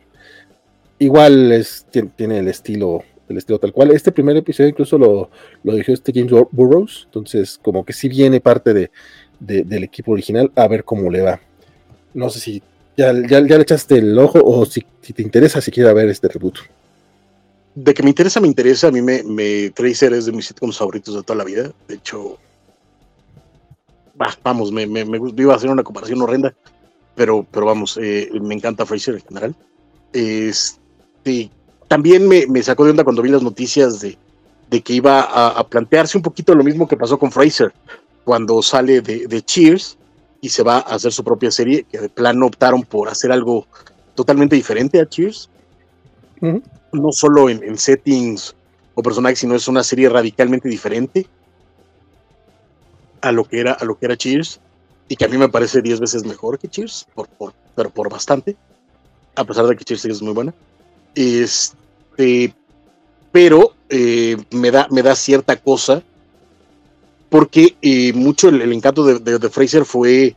Igual 0.98 1.52
es, 1.52 1.86
tiene 2.16 2.38
el 2.38 2.48
estilo 2.48 3.02
el 3.30 3.38
estilo 3.38 3.58
tal 3.58 3.72
cual. 3.72 3.90
Este 3.92 4.12
primer 4.12 4.36
episodio 4.36 4.70
incluso 4.70 4.98
lo, 4.98 5.30
lo 5.62 5.72
dirigió 5.72 5.94
este 5.94 6.12
James 6.12 6.32
Burroughs, 6.50 7.04
entonces 7.06 7.58
como 7.62 7.84
que 7.84 7.92
sí 7.92 8.08
viene 8.08 8.40
parte 8.40 8.74
de, 8.74 8.90
del 9.38 9.84
equipo 9.84 10.12
original, 10.12 10.50
a 10.54 10.68
ver 10.68 10.84
cómo 10.84 11.10
le 11.10 11.22
va. 11.22 11.40
No 12.12 12.28
sé 12.28 12.40
si 12.40 12.62
ya, 12.96 13.12
ya, 13.26 13.40
le 13.40 13.62
echaste 13.62 13.98
el 13.98 14.18
ojo 14.18 14.40
o 14.44 14.66
si, 14.66 14.82
te 15.14 15.22
interesa 15.22 15.60
si 15.60 15.70
quiere 15.70 15.92
ver 15.94 16.08
este 16.08 16.28
reboot. 16.28 16.58
De 17.74 17.94
que 17.94 18.02
me 18.02 18.10
interesa, 18.10 18.40
me 18.40 18.48
interesa. 18.48 18.88
A 18.88 18.90
mí 18.90 19.00
me, 19.00 19.22
me 19.22 19.70
Tracer 19.70 20.12
es 20.12 20.26
de 20.26 20.32
mis 20.32 20.46
sitcoms 20.46 20.78
favoritos 20.78 21.14
de 21.14 21.22
toda 21.22 21.38
la 21.38 21.44
vida. 21.44 21.70
De 21.88 21.94
hecho, 21.94 22.38
vamos, 24.42 24.72
me, 24.72 24.82
iba 24.82 25.52
a 25.52 25.56
hacer 25.56 25.70
una 25.70 25.82
comparación 25.82 26.20
horrenda, 26.22 26.54
pero, 27.14 27.46
pero 27.50 27.66
vamos, 27.66 27.98
eh, 28.00 28.30
me 28.40 28.54
encanta 28.54 28.86
Fraser 28.86 29.14
en 29.14 29.22
general. 29.22 29.54
Este, 30.12 31.50
también 31.88 32.28
me, 32.28 32.62
sacó 32.62 32.84
de 32.84 32.90
onda 32.90 33.04
cuando 33.04 33.22
vi 33.22 33.30
las 33.30 33.42
noticias 33.42 34.00
de, 34.00 34.16
que 34.82 34.92
iba 34.92 35.20
a, 35.22 35.66
plantearse 35.66 36.16
un 36.16 36.22
poquito 36.22 36.54
lo 36.54 36.64
mismo 36.64 36.86
que 36.86 36.96
pasó 36.96 37.18
con 37.18 37.32
Fraser 37.32 37.72
cuando 38.24 38.62
sale 38.62 39.00
de, 39.00 39.42
Cheers 39.42 39.96
y 40.40 40.48
se 40.48 40.62
va 40.62 40.76
a 40.76 40.94
hacer 40.94 41.12
su 41.12 41.24
propia 41.24 41.50
serie, 41.50 41.84
que 41.90 41.98
de 41.98 42.08
plano 42.08 42.46
optaron 42.46 42.82
por 42.82 43.08
hacer 43.08 43.32
algo 43.32 43.66
totalmente 44.14 44.56
diferente 44.56 45.00
a 45.00 45.08
Cheers. 45.08 45.50
No 46.92 47.12
solo 47.12 47.48
en, 47.48 47.78
settings 47.78 48.54
o 48.94 49.02
personajes, 49.02 49.38
sino 49.38 49.54
es 49.54 49.68
una 49.68 49.82
serie 49.82 50.08
radicalmente 50.08 50.68
diferente 50.68 51.26
a 53.20 53.32
lo 53.32 53.44
que 53.44 53.60
era, 53.60 53.72
a 53.72 53.84
lo 53.84 53.98
que 53.98 54.06
era 54.06 54.16
Cheers, 54.16 54.60
y 55.08 55.16
que 55.16 55.24
a 55.24 55.28
mí 55.28 55.36
me 55.36 55.48
parece 55.48 55.82
10 55.82 56.00
veces 56.00 56.24
mejor 56.24 56.58
que 56.58 56.68
Cheers, 56.68 57.06
por, 57.14 57.28
por, 57.28 57.52
pero 57.74 57.90
por 57.90 58.08
bastante, 58.08 58.56
a 59.36 59.44
pesar 59.44 59.66
de 59.66 59.76
que 59.76 59.84
Cheers 59.84 60.04
es 60.06 60.22
muy 60.22 60.32
buena. 60.32 60.54
Este, 61.14 62.54
pero 63.32 63.74
eh, 63.88 64.36
me, 64.50 64.70
da, 64.70 64.86
me 64.90 65.02
da 65.02 65.14
cierta 65.14 65.56
cosa, 65.56 66.02
porque 67.28 67.76
eh, 67.82 68.12
mucho 68.12 68.48
el, 68.48 68.72
encanto 68.72 69.04
de, 69.04 69.38
de, 69.38 69.50
Fraser 69.50 69.84
fue 69.84 70.34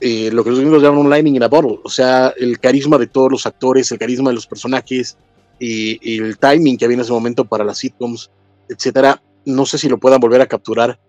eh, 0.00 0.30
lo 0.32 0.44
que 0.44 0.50
los 0.50 0.60
gringos 0.60 0.82
llaman 0.82 1.00
un 1.00 1.10
lightning 1.10 1.36
in 1.36 1.42
a 1.42 1.48
bottle, 1.48 1.80
o 1.82 1.88
sea, 1.88 2.32
el 2.36 2.60
carisma 2.60 2.98
de 2.98 3.06
todos 3.06 3.32
los 3.32 3.46
actores, 3.46 3.90
el 3.90 3.98
carisma 3.98 4.30
de 4.30 4.34
los 4.34 4.46
personajes, 4.46 5.16
y, 5.58 6.18
el 6.18 6.38
timing 6.38 6.76
que 6.76 6.84
había 6.84 6.96
en 6.96 7.00
ese 7.02 7.12
momento 7.12 7.44
para 7.44 7.64
las 7.64 7.78
sitcoms, 7.78 8.30
etcétera. 8.68 9.22
No 9.44 9.66
sé 9.66 9.78
si 9.78 9.88
lo 9.88 9.98
puedan 9.98 10.20
volver 10.20 10.40
a 10.40 10.46
capturar. 10.46 11.00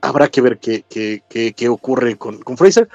Habrá 0.00 0.28
que 0.28 0.40
ver 0.40 0.58
qué, 0.58 0.84
qué, 0.88 1.22
qué, 1.28 1.68
ocurre 1.68 2.16
con, 2.16 2.38
con, 2.42 2.56
Fraser, 2.56 2.88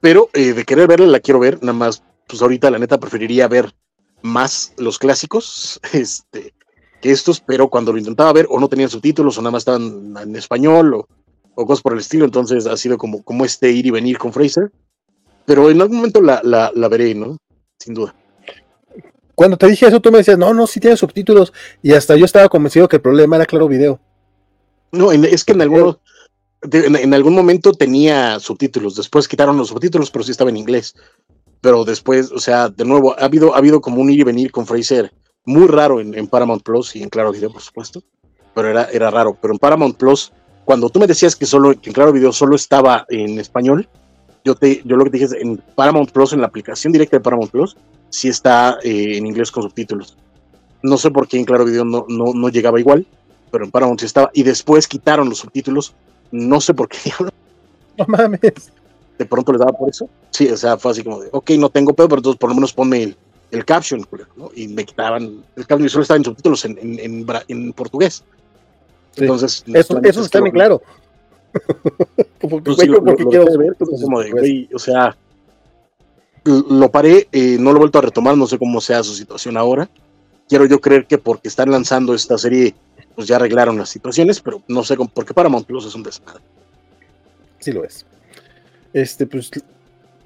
pero 0.00 0.30
eh, 0.32 0.54
de 0.54 0.64
querer 0.64 0.88
verla 0.88 1.06
la 1.06 1.20
quiero 1.20 1.38
ver, 1.38 1.62
nada 1.62 1.74
más, 1.74 2.02
pues 2.26 2.40
ahorita 2.40 2.70
la 2.70 2.78
neta 2.78 2.98
preferiría 2.98 3.48
ver 3.48 3.74
más 4.22 4.72
los 4.78 4.98
clásicos 4.98 5.78
este, 5.92 6.54
que 7.02 7.10
estos, 7.10 7.40
pero 7.40 7.68
cuando 7.68 7.92
lo 7.92 7.98
intentaba 7.98 8.32
ver 8.32 8.46
o 8.48 8.58
no 8.58 8.68
tenían 8.68 8.88
subtítulos 8.88 9.36
o 9.36 9.42
nada 9.42 9.50
más 9.50 9.60
estaban 9.60 10.16
en 10.16 10.36
español 10.36 10.94
o, 10.94 11.08
o 11.54 11.66
cosas 11.66 11.82
por 11.82 11.92
el 11.92 11.98
estilo, 11.98 12.24
entonces 12.24 12.66
ha 12.66 12.78
sido 12.78 12.96
como, 12.96 13.22
como 13.22 13.44
este 13.44 13.70
ir 13.70 13.84
y 13.84 13.90
venir 13.90 14.16
con 14.16 14.32
Fraser, 14.32 14.72
pero 15.44 15.68
en 15.68 15.82
algún 15.82 15.98
momento 15.98 16.22
la, 16.22 16.40
la, 16.42 16.72
la 16.74 16.88
veré, 16.88 17.14
¿no? 17.14 17.36
Sin 17.78 17.92
duda 17.92 18.14
cuando 19.34 19.56
te 19.56 19.66
dije 19.66 19.86
eso, 19.86 20.00
tú 20.00 20.10
me 20.10 20.18
decías, 20.18 20.38
no, 20.38 20.54
no, 20.54 20.66
sí 20.66 20.80
tiene 20.80 20.96
subtítulos. 20.96 21.52
Y 21.82 21.92
hasta 21.92 22.16
yo 22.16 22.24
estaba 22.24 22.48
convencido 22.48 22.88
que 22.88 22.96
el 22.96 23.02
problema 23.02 23.36
era 23.36 23.46
Claro 23.46 23.68
Video. 23.68 24.00
No, 24.92 25.10
es 25.10 25.44
que 25.44 25.52
en, 25.52 25.62
algunos, 25.62 25.98
en, 26.62 27.14
algún 27.14 27.34
momento 27.34 27.72
tenía 27.72 28.38
subtítulos. 28.38 28.94
Después 28.94 29.26
quitaron 29.26 29.56
los 29.56 29.68
subtítulos, 29.68 30.10
pero 30.10 30.24
sí 30.24 30.30
estaba 30.30 30.50
en 30.50 30.56
inglés. 30.56 30.94
Pero 31.60 31.84
después, 31.84 32.30
o 32.30 32.38
sea, 32.38 32.68
de 32.68 32.84
nuevo, 32.84 33.18
ha 33.18 33.24
habido, 33.24 33.54
ha 33.54 33.58
habido 33.58 33.80
como 33.80 34.00
un 34.00 34.10
ir 34.10 34.20
y 34.20 34.24
venir 34.24 34.52
con 34.52 34.66
Fraser 34.66 35.12
muy 35.44 35.66
raro 35.66 36.00
en, 36.00 36.26
Paramount 36.28 36.62
Plus 36.62 36.94
y 36.94 37.02
en 37.02 37.08
Claro 37.08 37.32
Video, 37.32 37.50
por 37.50 37.62
supuesto. 37.62 38.02
Pero 38.54 38.68
era, 38.68 38.84
era 38.92 39.10
raro. 39.10 39.36
Pero 39.40 39.54
en 39.54 39.58
Paramount 39.58 39.96
Plus, 39.96 40.32
cuando 40.64 40.88
tú 40.90 41.00
me 41.00 41.08
decías 41.08 41.34
que 41.34 41.44
solo 41.44 41.78
que 41.80 41.90
en 41.90 41.94
Claro 41.94 42.12
Video 42.12 42.32
solo 42.32 42.54
estaba 42.54 43.04
en 43.08 43.40
español, 43.40 43.88
yo, 44.44 44.54
te, 44.54 44.82
yo 44.84 44.96
lo 44.96 45.04
que 45.04 45.10
te 45.10 45.18
dije 45.18 45.36
es 45.36 45.42
en 45.42 45.56
Paramount 45.74 46.10
Plus, 46.10 46.32
en 46.32 46.40
la 46.40 46.46
aplicación 46.46 46.92
directa 46.92 47.16
de 47.16 47.22
Paramount 47.22 47.50
Plus, 47.50 47.76
sí 48.10 48.28
está 48.28 48.78
eh, 48.82 49.16
en 49.16 49.26
inglés 49.26 49.50
con 49.50 49.62
subtítulos. 49.62 50.16
No 50.82 50.98
sé 50.98 51.10
por 51.10 51.26
qué 51.26 51.38
en 51.38 51.44
Claro 51.44 51.64
Video 51.64 51.84
no, 51.84 52.04
no, 52.08 52.32
no 52.34 52.48
llegaba 52.50 52.78
igual, 52.78 53.06
pero 53.50 53.64
en 53.64 53.70
Paramount 53.70 54.00
sí 54.00 54.06
estaba. 54.06 54.30
Y 54.34 54.42
después 54.42 54.86
quitaron 54.86 55.28
los 55.28 55.38
subtítulos. 55.38 55.94
No 56.30 56.60
sé 56.60 56.74
por 56.74 56.88
qué 56.88 56.98
No 57.98 58.04
mames. 58.06 58.72
De 59.18 59.24
pronto 59.24 59.52
les 59.52 59.60
daba 59.60 59.72
por 59.72 59.88
eso. 59.88 60.08
Sí, 60.30 60.48
o 60.48 60.56
sea, 60.56 60.76
fue 60.76 60.90
así 60.90 61.02
como 61.04 61.20
de, 61.20 61.28
ok, 61.32 61.50
no 61.52 61.70
tengo 61.70 61.94
pedo, 61.94 62.08
pero 62.08 62.18
entonces 62.18 62.38
por 62.38 62.50
lo 62.50 62.56
menos 62.56 62.72
ponme 62.72 63.02
el, 63.02 63.16
el 63.52 63.64
caption, 63.64 64.06
¿no? 64.36 64.50
Y 64.54 64.68
me 64.68 64.84
quitaban 64.84 65.44
el 65.56 65.66
caption 65.66 65.86
y 65.86 65.88
solo 65.88 66.02
estaba 66.02 66.18
en 66.18 66.24
subtítulos 66.24 66.64
en, 66.64 66.78
en, 66.80 67.26
en, 67.48 67.72
portugués. 67.72 68.24
Entonces, 69.16 69.62
eso, 69.72 70.00
eso 70.02 70.22
está 70.22 70.40
bien 70.40 70.52
claro. 70.52 70.82
como, 72.40 72.62
pues 72.62 72.76
porque 72.76 73.24
quiero 73.26 73.58
ver, 73.58 73.76
como 73.76 74.20
de, 74.20 74.68
o 74.74 74.78
sea, 74.78 75.16
lo 76.44 76.90
paré, 76.90 77.28
eh, 77.32 77.56
no 77.58 77.70
lo 77.70 77.76
he 77.76 77.80
vuelto 77.80 77.98
a 77.98 78.02
retomar, 78.02 78.36
no 78.36 78.46
sé 78.46 78.58
cómo 78.58 78.80
sea 78.80 79.02
su 79.02 79.14
situación 79.14 79.56
ahora. 79.56 79.88
Quiero 80.48 80.66
yo 80.66 80.80
creer 80.80 81.06
que 81.06 81.18
porque 81.18 81.48
están 81.48 81.70
lanzando 81.70 82.14
esta 82.14 82.36
serie, 82.36 82.74
pues 83.14 83.26
ya 83.26 83.36
arreglaron 83.36 83.78
las 83.78 83.88
situaciones, 83.88 84.40
pero 84.40 84.62
no 84.68 84.84
sé 84.84 84.96
por 84.96 85.24
qué 85.24 85.32
Paramount 85.32 85.66
Plus 85.66 85.86
es 85.86 85.94
un 85.94 86.02
desmadre. 86.02 86.42
Sí 87.60 87.72
lo 87.72 87.82
es. 87.84 88.04
Este, 88.92 89.26
pues, 89.26 89.50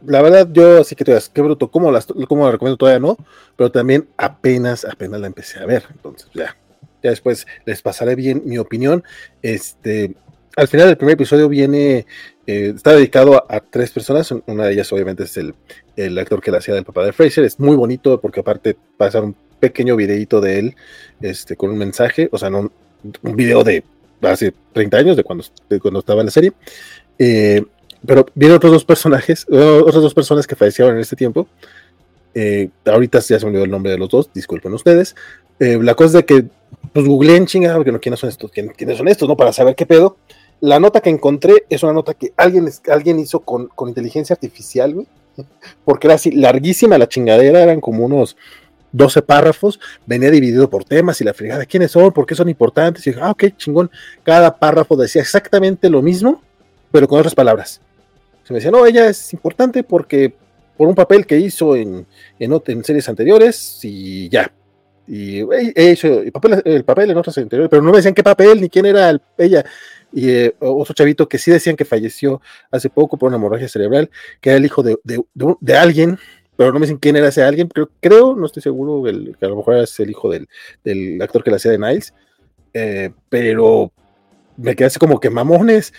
la 0.05 0.21
verdad, 0.23 0.49
yo 0.51 0.81
así 0.81 0.97
que 0.97 1.05
te 1.05 1.13
digas, 1.13 1.29
qué 1.29 1.41
bruto, 1.41 1.71
¿cómo, 1.71 1.93
las, 1.93 2.07
¿cómo 2.29 2.45
la 2.45 2.53
recomiendo? 2.53 2.77
Todavía 2.77 3.01
no, 3.01 3.17
pero 3.57 3.71
también 3.71 4.09
apenas, 4.17 4.85
apenas 4.85 5.21
la 5.21 5.29
empecé 5.29 5.61
a 5.61 5.67
ver. 5.67 5.85
Entonces, 5.91 6.29
ya, 6.35 6.57
ya 7.03 7.11
después 7.11 7.47
les 7.65 7.81
pasaré 7.81 8.17
bien 8.17 8.43
mi 8.45 8.59
opinión. 8.59 9.05
Este, 9.43 10.17
al 10.59 10.67
final 10.67 10.89
del 10.89 10.97
primer 10.97 11.15
episodio 11.15 11.49
viene, 11.49 12.05
eh, 12.45 12.73
está 12.75 12.93
dedicado 12.93 13.45
a, 13.49 13.61
tres 13.61 13.93
personas, 13.93 14.35
una 14.47 14.65
de 14.65 14.73
ellas 14.73 14.93
obviamente 14.93 15.23
es 15.23 15.37
el, 15.37 15.55
el 15.95 16.19
actor 16.19 16.43
que 16.43 16.51
la 16.51 16.59
hacía 16.59 16.75
del 16.75 16.85
papá 16.85 17.05
de 17.05 17.13
Fraser, 17.13 17.45
es 17.45 17.61
muy 17.61 17.77
bonito 17.77 18.21
porque 18.21 18.41
aparte 18.41 18.77
pasa 18.97 19.21
un 19.21 19.37
pequeño 19.61 19.95
videito 19.95 20.41
de 20.41 20.59
él 20.59 20.77
este, 21.21 21.55
con 21.55 21.71
un 21.71 21.79
mensaje, 21.79 22.29
o 22.33 22.39
sea, 22.39 22.51
no, 22.51 22.73
un 23.23 23.37
video 23.37 23.63
de 23.63 23.85
hace 24.23 24.53
30 24.73 24.97
años, 24.97 25.17
de 25.17 25.23
cuando, 25.23 25.45
cuando 25.81 26.01
estaba 26.01 26.23
en 26.23 26.27
la 26.27 26.33
serie, 26.33 26.53
eh, 27.21 27.63
pero 28.05 28.27
vienen 28.35 28.57
otros 28.57 28.73
dos 28.73 28.85
personajes, 28.85 29.47
otras 29.49 30.03
dos 30.03 30.15
personas 30.15 30.45
que 30.45 30.57
fallecieron 30.57 30.97
en 30.97 31.01
este 31.03 31.15
tiempo, 31.15 31.47
eh, 32.35 32.69
ahorita 32.85 33.21
ya 33.21 33.39
se 33.39 33.45
me 33.47 33.51
olvidó 33.51 33.65
el 33.65 33.71
nombre 33.71 33.93
de 33.93 33.99
los 33.99 34.09
dos, 34.09 34.29
disculpen 34.35 34.73
ustedes, 34.73 35.15
la 35.61 35.95
cosa 35.95 36.07
es 36.07 36.13
de 36.15 36.25
que 36.25 36.45
pues 36.93 37.07
googleen 37.07 37.47
chingada, 37.47 37.77
porque 37.77 37.93
no, 37.93 38.01
¿quiénes 38.01 38.21
son 38.21 38.29
estos? 38.29 38.51
¿Quiénes 38.51 38.97
son 38.97 39.09
estos? 39.09 39.29
¿No? 39.29 39.37
Para 39.37 39.53
saber 39.53 39.75
qué 39.75 39.87
pedo. 39.87 40.17
La 40.61 40.81
nota 40.81 41.01
que 41.01 41.11
encontré 41.11 41.65
es 41.69 41.83
una 41.83 41.93
nota 41.93 42.15
que 42.15 42.33
alguien, 42.37 42.69
alguien 42.91 43.19
hizo 43.21 43.41
con, 43.41 43.71
inteligencia 43.87 44.35
artificial, 44.35 45.07
porque 45.85 46.09
era 46.09 46.15
así 46.15 46.33
larguísima 46.33 46.99
la 46.99 47.09
chingadera, 47.09 47.63
eran 47.63 47.81
como 47.81 48.05
unos 48.05 48.37
12 48.93 49.23
párrafos, 49.23 49.79
venía 50.07 50.31
dividido 50.31 50.69
por 50.69 50.85
temas 50.85 51.21
y 51.21 51.25
la 51.25 51.35
fregada, 51.35 51.67
¿quiénes 51.67 51.93
son? 51.93 52.13
¿Por 52.13 52.27
qué 52.27 52.35
son 52.35 52.49
importantes? 52.49 53.07
Y 53.07 53.11
dije, 53.11 53.23
ah, 53.23 53.31
ok, 53.31 53.45
chingón. 53.57 53.91
Cada 54.23 54.59
párrafo 54.59 54.97
decía 54.97 55.23
exactamente 55.23 55.91
lo 55.91 56.03
mismo, 56.03 56.43
pero 56.91 57.07
con 57.07 57.19
otras 57.19 57.35
palabras. 57.35 57.81
Se 58.45 58.53
me 58.53 58.59
decía, 58.59 58.71
no, 58.71 58.87
ella 58.87 59.09
es 59.09 59.33
importante 59.33 59.85
porque 59.85 60.35
por 60.77 60.89
un 60.89 60.95
papel 60.95 61.27
que 61.27 61.39
hizo 61.39 61.77
en, 61.77 62.07
en, 62.39 62.63
en 62.67 62.85
series 62.85 63.09
anteriores 63.09 63.81
y 63.83 64.29
ya. 64.29 64.51
Y 65.07 65.41
he 65.41 65.91
hecho 65.91 66.21
el 66.21 66.33
papel, 66.33 66.63
el 66.65 66.85
papel 66.85 67.11
en 67.11 67.17
otras 67.17 67.37
anteriores, 67.39 67.71
pero 67.71 67.83
no 67.83 67.91
me 67.91 67.97
decían 67.97 68.15
qué 68.15 68.23
papel 68.23 68.61
ni 68.61 68.69
quién 68.69 68.87
era 68.87 69.19
ella 69.39 69.65
y 70.13 70.31
eh, 70.31 70.55
otro 70.61 70.95
chavito 70.95 71.29
que 71.29 71.39
sí 71.39 71.51
decían 71.51 71.77
que 71.77 71.85
falleció 71.85 72.41
hace 72.71 72.89
poco 72.89 73.17
por 73.19 73.29
una 73.29 73.37
hemorragia 73.37 73.69
cerebral, 73.69 74.11
que 74.41 74.51
era 74.51 74.59
el 74.59 74.65
hijo 74.65 74.83
de, 74.83 74.99
de, 75.05 75.77
alguien, 75.77 76.19
pero 76.57 76.73
no 76.73 76.79
me 76.79 76.87
dicen 76.87 76.99
quién 76.99 77.17
era 77.17 77.29
ese 77.29 77.43
alguien, 77.43 77.69
pero 77.69 77.91
creo, 78.01 78.35
no 78.35 78.47
estoy 78.47 78.63
seguro, 78.63 79.03
que 79.05 79.45
a 79.45 79.49
lo 79.49 79.57
mejor 79.57 79.77
es 79.77 79.99
el 80.01 80.11
hijo 80.11 80.31
del, 80.31 80.49
del 80.85 81.21
actor 81.21 81.45
que 81.45 81.51
la 81.51 81.57
hacía 81.57 81.73
de 81.73 81.79
Niles, 81.79 82.15
eh, 82.73 83.11
pero 83.29 83.93
me 84.57 84.75
quedé 84.75 84.87
así 84.87 84.99
como 84.99 85.21
que 85.21 85.31
mamones. 85.31 85.93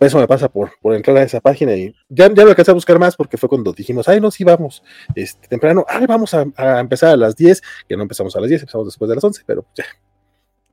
Eso 0.00 0.18
me 0.18 0.26
pasa 0.26 0.48
por, 0.48 0.72
por 0.82 0.94
entrar 0.94 1.16
a 1.16 1.22
esa 1.22 1.40
página 1.40 1.74
y 1.74 1.94
ya, 2.08 2.28
ya 2.28 2.44
me 2.44 2.50
alcancé 2.50 2.72
a 2.72 2.74
buscar 2.74 2.98
más 2.98 3.16
porque 3.16 3.38
fue 3.38 3.48
cuando 3.48 3.72
dijimos, 3.72 4.08
ay, 4.08 4.20
no, 4.20 4.30
sí, 4.30 4.44
vamos, 4.44 4.82
este, 5.14 5.48
temprano, 5.48 5.86
ay, 5.88 6.04
vamos 6.06 6.34
a, 6.34 6.44
a 6.56 6.80
empezar 6.80 7.10
a 7.10 7.16
las 7.16 7.36
10, 7.36 7.62
que 7.88 7.96
no 7.96 8.02
empezamos 8.02 8.34
a 8.36 8.40
las 8.40 8.50
10, 8.50 8.62
empezamos 8.62 8.86
después 8.88 9.08
de 9.08 9.14
las 9.14 9.24
11, 9.24 9.42
pero 9.46 9.64
ya, 9.74 9.84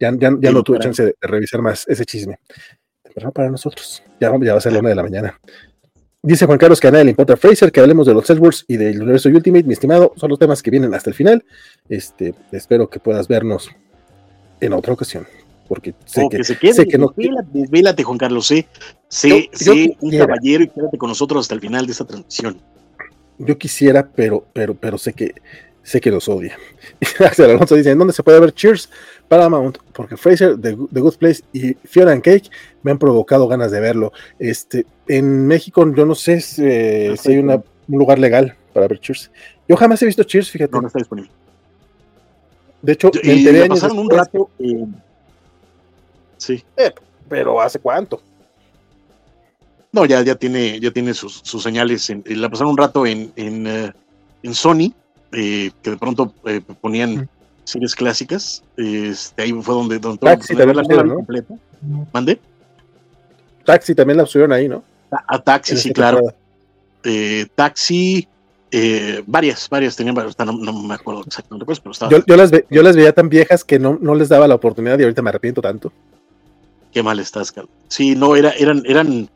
ya, 0.01 0.11
ya, 0.39 0.51
no 0.51 0.63
tuve 0.63 0.79
chance 0.79 1.03
de, 1.03 1.15
revisar 1.21 1.61
más 1.61 1.87
ese 1.87 2.05
chisme. 2.05 2.39
Pero 3.13 3.31
para 3.31 3.49
nosotros. 3.49 4.01
Ya, 4.19 4.31
ya 4.41 4.53
va 4.53 4.57
a 4.57 4.61
ser 4.61 4.73
la 4.73 4.79
una 4.79 4.89
de 4.89 4.95
la 4.95 5.03
mañana. 5.03 5.39
Dice 6.23 6.45
Juan 6.45 6.57
Carlos 6.57 6.79
que 6.79 6.87
a 6.87 6.91
nadie 6.91 7.05
le 7.05 7.09
importa 7.11 7.35
Fraser, 7.35 7.71
que 7.71 7.79
hablemos 7.79 8.05
de 8.05 8.13
los 8.13 8.29
Edwards 8.29 8.63
y 8.67 8.77
del 8.77 9.01
universo 9.01 9.29
Ultimate, 9.29 9.63
mi 9.63 9.73
estimado. 9.73 10.13
Son 10.17 10.29
los 10.29 10.37
temas 10.37 10.61
que 10.61 10.71
vienen 10.71 10.93
hasta 10.93 11.09
el 11.09 11.15
final. 11.15 11.43
Este, 11.89 12.33
espero 12.51 12.89
que 12.89 12.99
puedas 12.99 13.27
vernos 13.27 13.69
en 14.59 14.73
otra 14.73 14.93
ocasión. 14.93 15.27
Porque 15.67 15.95
sé, 16.05 16.27
que, 16.29 16.43
se 16.43 16.57
quede, 16.57 16.73
sé 16.73 16.85
que 16.85 16.97
no. 16.97 17.13
Vélate, 17.69 18.03
Juan 18.03 18.17
Carlos. 18.17 18.47
Sé, 18.47 18.67
sé, 19.07 19.97
un 19.99 20.17
caballero 20.17 20.63
y 20.63 20.67
quédate 20.67 20.97
con 20.97 21.09
nosotros 21.09 21.41
hasta 21.41 21.55
el 21.55 21.61
final 21.61 21.85
de 21.85 21.91
esta 21.91 22.05
transmisión. 22.05 22.57
Yo 23.37 23.57
quisiera, 23.57 24.07
pero, 24.07 24.45
pero, 24.53 24.75
pero 24.75 24.97
sé 24.97 25.13
que 25.13 25.33
sé 25.83 26.01
que 26.01 26.11
los 26.11 26.27
odia. 26.27 26.57
Alonso 27.37 27.75
dice, 27.75 27.91
¿en 27.91 27.97
dónde 27.97 28.13
se 28.13 28.23
puede 28.23 28.39
ver 28.39 28.53
Cheers? 28.53 28.89
Paramount, 29.27 29.77
porque 29.93 30.17
Fraser, 30.17 30.59
The, 30.59 30.73
Good 30.73 31.15
Place 31.15 31.41
y 31.53 31.73
Fiona 31.85 32.11
and 32.11 32.21
Cake 32.21 32.49
me 32.83 32.91
han 32.91 32.97
provocado 32.97 33.47
ganas 33.47 33.71
de 33.71 33.79
verlo. 33.79 34.11
Este, 34.37 34.85
en 35.07 35.47
México 35.47 35.89
yo 35.95 36.05
no 36.05 36.15
sé 36.15 36.41
si, 36.41 36.63
eh, 36.65 37.15
hay 37.25 37.37
un 37.37 37.63
lugar 37.87 38.19
legal 38.19 38.55
para 38.73 38.87
ver 38.87 38.99
Cheers. 38.99 39.31
Yo 39.69 39.77
jamás 39.77 40.01
he 40.01 40.05
visto 40.05 40.23
Cheers, 40.23 40.51
fíjate. 40.51 40.73
No, 40.73 40.81
no 40.81 40.87
está 40.87 40.99
disponible. 40.99 41.31
De 42.81 42.93
hecho, 42.93 43.11
me 43.23 43.33
enteré 43.33 43.67
pasaron 43.67 43.99
un 43.99 44.09
rato. 44.09 44.49
sí. 46.37 46.63
Eh, 46.75 46.91
pero 47.29 47.61
¿hace 47.61 47.79
cuánto? 47.79 48.21
No, 49.93 50.05
ya, 50.05 50.21
ya 50.21 50.35
tiene, 50.35 50.79
ya 50.79 50.91
tiene 50.91 51.13
sus, 51.13 51.41
señales. 51.43 52.09
En, 52.09 52.23
la 52.25 52.49
pasaron 52.49 52.71
un 52.71 52.77
rato 52.77 53.05
en, 53.05 53.31
en, 53.35 53.67
eh, 53.67 53.93
en 54.43 54.53
Sony, 54.53 54.93
que 55.31 55.71
de 55.83 55.97
pronto 55.97 56.33
ponían 56.81 57.29
series 57.63 57.95
clásicas. 57.95 58.63
Este, 58.77 59.43
ahí 59.43 59.53
fue 59.61 59.75
donde, 59.75 59.99
donde 59.99 60.17
Taxi 60.19 60.55
también 60.55 60.77
la 60.77 61.03
¿no? 61.03 61.15
completa. 61.15 61.55
¿Mande? 62.13 62.39
Taxi 63.65 63.95
también 63.95 64.17
la 64.17 64.25
subieron 64.25 64.51
ahí, 64.51 64.67
¿no? 64.67 64.83
A, 65.11 65.39
Taxi, 65.39 65.77
sí, 65.77 65.91
claro. 65.91 66.21
Eh, 67.03 67.47
taxi, 67.55 68.27
Eh, 68.73 69.21
varias, 69.27 69.67
varias 69.67 69.97
tenían, 69.97 70.15
no, 70.15 70.51
no, 70.53 70.73
me 70.83 70.93
acuerdo 70.93 71.23
exactamente, 71.27 71.65
pues, 71.65 71.81
pero 71.81 71.91
estaba. 71.91 72.09
Yo, 72.09 72.19
yo, 72.25 72.37
las 72.37 72.51
yo, 72.69 72.81
las 72.81 72.95
veía 72.95 73.11
tan 73.11 73.27
viejas 73.27 73.65
que 73.65 73.77
no, 73.77 73.97
no 73.99 74.15
les 74.15 74.29
daba 74.29 74.47
la 74.47 74.55
oportunidad 74.55 74.97
y 74.97 75.03
ahorita 75.03 75.21
me 75.21 75.29
arrepiento 75.29 75.61
tanto. 75.61 75.91
Qué 76.93 77.03
mal 77.03 77.19
estás, 77.19 77.51
Carlos. 77.51 77.73
Sí, 77.89 78.15
no, 78.15 78.35
era, 78.35 78.51
eran, 78.51 78.83
eran. 78.85 79.29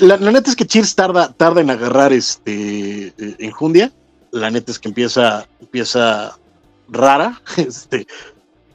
La, 0.00 0.16
neta 0.16 0.48
es 0.48 0.56
que 0.56 0.64
Cheers 0.64 0.94
tarda, 0.94 1.30
tarda 1.34 1.60
en 1.60 1.68
agarrar 1.68 2.14
este 2.14 3.08
eh, 3.08 3.12
enjundia. 3.38 3.92
La 4.30 4.50
neta 4.50 4.72
es 4.72 4.78
que 4.78 4.88
empieza, 4.88 5.46
empieza 5.60 6.38
rara, 6.88 7.40
este, 7.56 8.06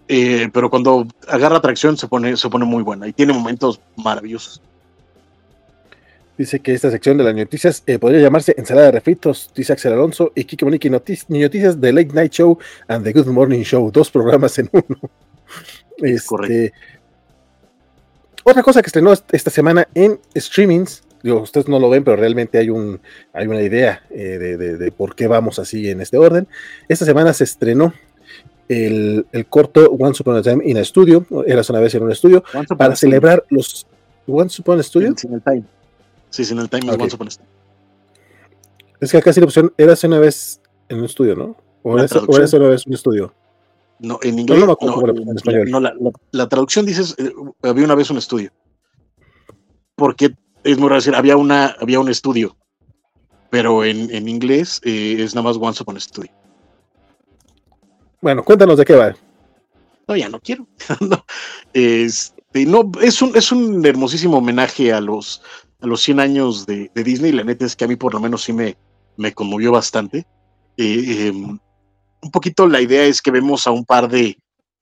eh, 0.08 0.50
pero 0.54 0.70
cuando 0.70 1.08
agarra 1.28 1.58
atracción 1.58 1.98
se 1.98 2.08
pone, 2.08 2.36
se 2.38 2.50
pone 2.50 2.66
muy 2.66 2.84
buena 2.84 3.08
y 3.08 3.14
tiene 3.14 3.34
momentos 3.34 3.80
maravillosos. 3.96 4.62
Dice 6.38 6.60
que 6.60 6.74
esta 6.74 6.90
sección 6.90 7.18
de 7.18 7.24
las 7.24 7.36
noticias 7.36 7.84
eh, 7.86 8.00
podría 8.00 8.20
llamarse 8.20 8.56
Ensalada 8.58 8.88
de 8.88 8.94
Refritos, 8.94 9.52
dice 9.56 9.74
Axel 9.74 9.94
Alonso 9.94 10.32
y 10.36 10.46
Kike 10.46 10.66
Monique 10.66 10.90
noticias, 10.90 11.30
noticias 11.30 11.80
de 11.80 11.94
Late 11.94 12.14
Night 12.14 12.32
Show 12.32 12.58
and 12.88 13.04
The 13.04 13.14
Good 13.14 13.28
Morning 13.28 13.62
Show, 13.62 13.92
dos 13.92 14.10
programas 14.10 14.58
en 14.58 14.70
uno. 14.72 15.00
Este, 15.98 16.74
otra 18.44 18.64
cosa 18.64 18.82
que 18.82 18.88
estrenó 18.88 19.14
esta 19.14 19.52
semana 19.52 19.88
en 19.94 20.20
streamings, 20.36 21.04
digo, 21.24 21.42
ustedes 21.42 21.68
no 21.68 21.80
lo 21.80 21.90
ven, 21.90 22.04
pero 22.04 22.18
realmente 22.18 22.58
hay, 22.58 22.70
un, 22.70 23.00
hay 23.32 23.48
una 23.48 23.62
idea 23.62 24.04
eh, 24.12 24.38
de, 24.38 24.92
por 24.92 25.16
qué 25.16 25.28
vamos 25.28 25.58
así 25.58 25.90
en 25.90 26.02
este 26.02 26.18
orden. 26.18 26.48
Esta 26.90 27.06
semana 27.06 27.34
se 27.34 27.46
estrenó 27.46 27.94
el, 28.68 29.26
corto 29.50 29.90
Once 29.92 30.22
Upon 30.22 30.36
a 30.36 30.42
Time 30.42 30.64
in 30.66 30.78
a 30.78 30.84
Studio, 30.84 31.26
eras 31.48 31.70
una 31.70 31.80
vez 31.80 31.96
en 31.96 32.04
un 32.04 32.12
estudio, 32.12 32.44
para 32.78 32.96
celebrar 32.96 33.44
los 33.50 33.88
Once 34.28 34.62
Upon 34.62 34.80
a 34.80 34.84
Studio. 34.84 35.16
time. 35.16 35.64
Sí, 36.30 36.44
sin 36.44 36.60
el 36.60 36.70
time 36.70 36.92
okay. 36.92 37.04
Once 37.04 37.16
Upon 37.16 37.28
a 37.28 37.32
Time. 37.32 37.48
Es 39.00 39.12
que 39.12 39.18
acá 39.18 39.34
sí 39.34 39.40
la 39.40 39.46
opción 39.46 39.74
era 39.78 39.96
una 40.04 40.20
vez 40.20 40.62
en 40.90 41.00
un 41.00 41.06
estudio, 41.06 41.36
¿no? 41.36 41.58
O 41.84 41.98
era, 41.98 42.08
una 42.20 42.70
vez 42.70 42.86
un 42.86 42.94
estudio. 42.94 43.34
No, 44.00 44.20
en 44.22 44.40
inglés. 44.40 44.60
No, 44.60 44.78
en 45.08 45.36
español. 45.36 45.72
no 45.72 45.80
la, 45.80 45.94
la, 46.32 46.50
traducción 46.50 46.86
dices, 46.86 47.16
eh, 47.18 47.32
había 47.62 47.86
una 47.86 47.96
vez 47.96 48.10
un 48.10 48.18
estudio. 48.18 48.52
Porque 49.96 50.34
es 50.64 50.78
muy 50.78 50.90
raro 50.90 51.02
decir, 51.02 51.16
había, 51.16 51.38
una, 51.38 51.76
había 51.80 52.00
un 52.00 52.10
estudio. 52.10 52.56
Pero 53.50 53.84
en, 53.84 54.14
en 54.14 54.28
inglés 54.28 54.82
eh, 54.84 55.18
es 55.20 55.36
nada 55.36 55.48
más 55.50 55.58
Once 55.60 55.82
Upon 55.84 55.98
a 55.98 56.00
Studio. 56.00 56.32
Bueno, 58.22 58.44
cuéntanos 58.44 58.78
de 58.78 58.86
qué 58.86 58.96
va. 58.96 59.14
No, 60.08 60.16
ya 60.16 60.30
no 60.30 60.40
quiero. 60.40 60.68
no, 61.02 61.24
este, 61.74 62.66
no, 62.66 62.92
es 63.02 63.22
un, 63.22 63.36
es 63.36 63.52
un 63.52 63.86
hermosísimo 63.86 64.38
homenaje 64.38 64.92
a 64.92 65.02
los 65.02 65.42
a 65.84 65.88
los 65.88 66.02
100 66.02 66.20
años 66.22 66.66
de, 66.66 66.90
Disney. 66.96 67.34
La 67.34 67.44
neta 67.44 67.66
es 67.66 67.76
que 67.76 67.84
a 67.84 67.88
mí 67.88 67.98
por 67.98 68.14
lo 68.14 68.22
menos 68.22 68.44
sí 68.44 68.54
me, 68.54 68.78
me 69.18 69.34
conmovió 69.34 69.72
bastante. 69.72 70.26
Eh, 70.78 71.28
em, 71.28 71.60
un 72.22 72.32
poquito 72.32 72.68
la 72.68 72.82
idea 72.82 73.04
es 73.04 73.22
que 73.22 73.32
vemos 73.32 73.68
a 73.68 73.72
un 73.72 73.84
par 73.84 74.08
de... 74.08 74.38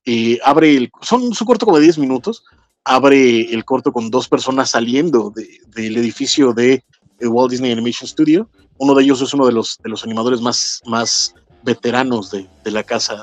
Eh, 0.05 0.39
abre 0.43 0.77
el... 0.77 0.91
Son 1.01 1.33
su 1.33 1.43
corto 1.43 1.65
como 1.65 1.77
de 1.77 1.83
10 1.85 1.97
minutos. 1.97 2.43
Abre 2.83 3.53
el 3.53 3.63
corto 3.63 3.91
con 3.91 4.09
dos 4.09 4.27
personas 4.27 4.71
saliendo 4.71 5.31
del 5.31 5.97
edificio 5.97 6.53
de 6.53 6.83
Walt 7.21 7.51
Disney 7.51 7.71
Animation 7.71 8.07
Studio. 8.07 8.49
Uno 8.77 8.95
de 8.95 9.03
ellos 9.03 9.21
es 9.21 9.33
uno 9.33 9.45
de 9.45 9.51
los, 9.51 9.79
animadores 10.03 10.41
más, 10.41 11.33
veteranos 11.63 12.31
de, 12.31 12.47
la 12.71 12.83
casa 12.83 13.21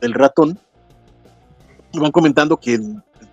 del 0.00 0.14
ratón. 0.14 0.58
Y 1.92 1.98
van 1.98 2.12
comentando 2.12 2.56
que 2.56 2.78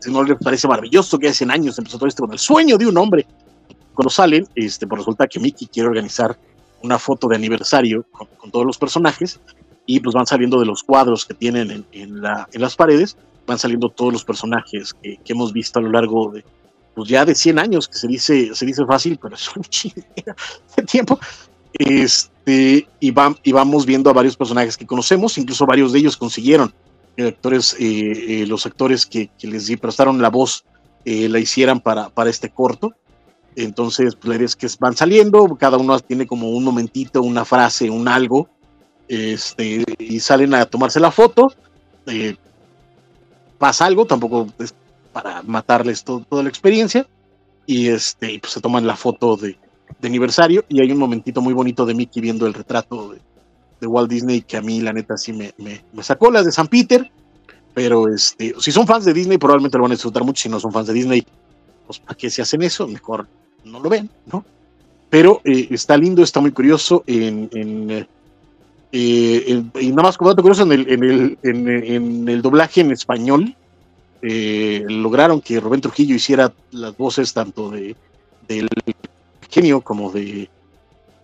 no 0.07 0.23
les 0.23 0.37
parece 0.37 0.67
maravilloso 0.67 1.17
que 1.17 1.27
hace 1.27 1.39
100 1.39 1.51
años 1.51 1.77
empezó 1.77 1.97
todo 1.97 2.07
esto 2.07 2.23
con 2.23 2.31
el 2.33 2.39
sueño 2.39 2.77
de 2.77 2.85
un 2.85 2.97
hombre 2.97 3.25
cuando 3.97 4.11
salen, 4.11 4.47
este, 4.53 4.85
pues 4.85 4.99
resulta 4.99 5.27
que 5.27 5.39
Mickey 5.39 5.67
quiere 5.67 5.89
organizar 5.89 6.37
una 6.83 6.99
foto 6.99 7.27
de 7.27 7.35
aniversario 7.35 8.05
con, 8.11 8.51
todos 8.51 8.63
los 8.63 8.77
personajes 8.77 9.39
y 9.87 9.99
pues 9.99 10.13
van 10.13 10.27
saliendo 10.27 10.59
de 10.59 10.67
los 10.67 10.83
cuadros 10.83 11.25
que 11.25 11.33
tienen 11.33 11.83
en, 11.91 12.21
la, 12.21 12.47
en 12.51 12.61
las 12.61 12.75
paredes, 12.75 13.17
van 13.47 13.57
saliendo 13.57 13.89
todos 13.89 14.13
los 14.13 14.23
personajes 14.23 14.93
que, 14.93 15.19
hemos 15.25 15.51
visto 15.51 15.79
a 15.79 15.81
lo 15.81 15.89
largo 15.89 16.29
de, 16.31 16.45
pues 16.93 17.09
ya 17.09 17.25
de 17.25 17.33
100 17.33 17.57
años, 17.57 17.87
que 17.87 17.97
se 17.97 18.07
dice, 18.07 18.53
se 18.53 18.65
dice 18.65 18.85
fácil, 18.85 19.17
pero 19.19 19.33
es 19.33 19.55
un 19.55 19.63
chingo 19.69 20.03
de 20.75 20.83
tiempo. 20.83 21.19
Este, 21.73 22.87
y, 22.99 23.13
y 23.43 23.51
vamos 23.51 23.85
viendo 23.87 24.11
a 24.11 24.13
varios 24.13 24.37
personajes 24.37 24.77
que 24.77 24.85
conocemos, 24.85 25.39
incluso 25.39 25.65
varios 25.65 25.91
de 25.91 25.99
ellos 25.99 26.15
consiguieron 26.15 26.71
actores, 27.25 27.75
eh, 27.79 28.41
eh, 28.41 28.47
los 28.47 28.65
actores 28.65 29.05
que, 29.05 29.29
les 29.41 29.75
prestaron 29.77 30.21
la 30.21 30.29
voz 30.29 30.65
eh, 31.05 31.29
la 31.29 31.39
hicieran 31.39 31.79
para, 31.79 32.09
para 32.09 32.29
este 32.29 32.49
corto. 32.49 32.93
Entonces, 33.55 34.15
pues 34.15 34.29
la 34.29 34.35
idea 34.35 34.45
es 34.45 34.55
que 34.55 34.67
van 34.79 34.95
saliendo, 34.95 35.57
cada 35.59 35.77
uno 35.77 35.99
tiene 35.99 36.27
como 36.27 36.49
un 36.51 36.63
momentito, 36.63 37.23
una 37.23 37.43
frase, 37.43 37.89
un 37.89 38.07
algo, 38.07 38.49
este, 39.07 39.83
y 39.97 40.19
salen 40.19 40.53
a 40.53 40.65
tomarse 40.65 40.99
la 40.99 41.11
foto. 41.11 41.51
Eh, 42.07 42.35
pasa 43.57 43.85
algo, 43.85 44.05
tampoco 44.05 44.47
es 44.59 44.73
para 45.11 45.41
matarles 45.41 46.03
toda 46.03 46.43
la 46.43 46.49
experiencia, 46.49 47.07
y 47.65 47.87
este, 47.87 48.39
pues 48.39 48.53
se 48.53 48.61
toman 48.61 48.85
la 48.85 48.95
foto 48.95 49.35
de, 49.35 49.57
aniversario, 50.03 50.63
y 50.69 50.81
hay 50.81 50.91
un 50.91 50.99
momentito 50.99 51.41
muy 51.41 51.53
bonito 51.53 51.85
de 51.85 51.95
Mickey 51.95 52.21
viendo 52.21 52.45
el 52.45 52.53
retrato 52.53 53.13
de, 53.79 53.87
Walt 53.87 54.09
Disney 54.09 54.41
que 54.41 54.57
a 54.57 54.61
mí 54.61 54.81
la 54.81 54.91
neta 54.91 55.17
sí 55.17 55.33
me, 55.33 55.53
me, 55.57 56.03
sacó, 56.03 56.31
las 56.31 56.45
de 56.45 56.51
San 56.51 56.67
Peter, 56.67 57.11
pero 57.73 58.07
este, 58.07 58.55
si 58.59 58.71
son 58.71 58.87
fans 58.87 59.05
de 59.05 59.13
Disney 59.13 59.37
probablemente 59.37 59.77
lo 59.77 59.83
van 59.83 59.91
a 59.91 59.95
disfrutar 59.95 60.23
mucho, 60.23 60.41
si 60.41 60.49
no 60.49 60.59
son 60.59 60.71
fans 60.71 60.87
de 60.87 60.93
Disney, 60.93 61.25
pues 61.85 61.99
¿para 61.99 62.15
qué 62.15 62.29
se 62.29 62.41
hacen 62.41 62.63
eso? 62.63 62.87
Mejor 62.87 63.27
no 63.63 63.79
lo 63.79 63.89
ven, 63.89 64.09
¿no? 64.31 64.45
Pero 65.09 65.41
eh, 65.45 65.67
está 65.71 65.97
lindo, 65.97 66.21
está 66.21 66.39
muy 66.39 66.51
curioso 66.51 67.03
en, 67.07 67.49
en, 67.53 68.07
eh, 68.91 69.63
y 69.79 69.89
nada 69.89 70.03
más 70.03 70.17
como 70.17 70.29
dato 70.29 70.41
curioso 70.41 70.63
en 70.63 70.71
el, 70.71 70.91
en 70.91 71.03
el, 71.03 71.37
en, 71.43 72.29
el 72.29 72.41
doblaje 72.41 72.81
en 72.81 72.91
español 72.91 73.55
eh, 74.21 74.83
lograron 74.87 75.41
que 75.41 75.59
Rubén 75.59 75.81
Trujillo 75.81 76.15
hiciera 76.15 76.53
las 76.71 76.95
voces 76.95 77.33
tanto 77.33 77.69
de 77.69 77.95
del 78.47 78.69
genio 79.49 79.81
como 79.81 80.11
de 80.11 80.49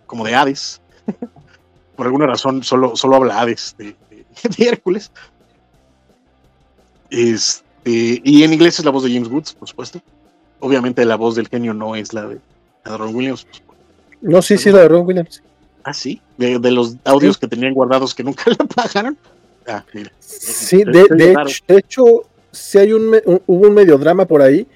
como 0.06 0.24
de 0.24 0.34
Hades 0.34 0.80
por 1.96 2.06
alguna 2.06 2.26
razón 2.26 2.62
solo, 2.62 2.96
solo 2.96 3.16
habla 3.16 3.40
Hades 3.40 3.74
de, 3.78 3.96
de, 4.56 4.68
Hércules 4.68 5.10
este, 7.08 8.20
y 8.22 8.42
en 8.42 8.52
inglés 8.52 8.78
es 8.78 8.84
la 8.84 8.90
voz 8.90 9.04
de 9.04 9.12
James 9.12 9.28
Woods 9.28 9.54
por 9.54 9.68
supuesto 9.68 10.02
obviamente 10.64 11.04
la 11.04 11.16
voz 11.16 11.34
del 11.34 11.48
genio 11.48 11.74
no 11.74 11.94
es 11.94 12.12
la 12.12 12.26
de, 12.26 12.40
Ron 12.84 13.14
Williams. 13.14 13.46
No, 14.20 14.40
sí, 14.42 14.56
sí, 14.56 14.70
la 14.70 14.80
de 14.80 14.88
Ron 14.88 15.06
Williams. 15.06 15.42
Ah, 15.84 15.92
sí, 15.92 16.20
de, 16.38 16.58
los 16.70 16.96
audios 17.04 17.36
que 17.36 17.46
tenían 17.46 17.74
guardados 17.74 18.14
que 18.14 18.24
nunca 18.24 18.44
la 18.58 18.64
pagaron. 18.64 19.16
Ah, 19.66 19.84
Sí, 20.20 20.82
de, 20.84 21.34
hecho, 21.68 22.24
sí 22.50 22.78
hay 22.78 22.92
un, 22.92 23.14
hubo 23.46 23.68
un 23.68 23.74
medio 23.74 23.98
drama 23.98 24.26
por 24.26 24.42
ahí, 24.42 24.66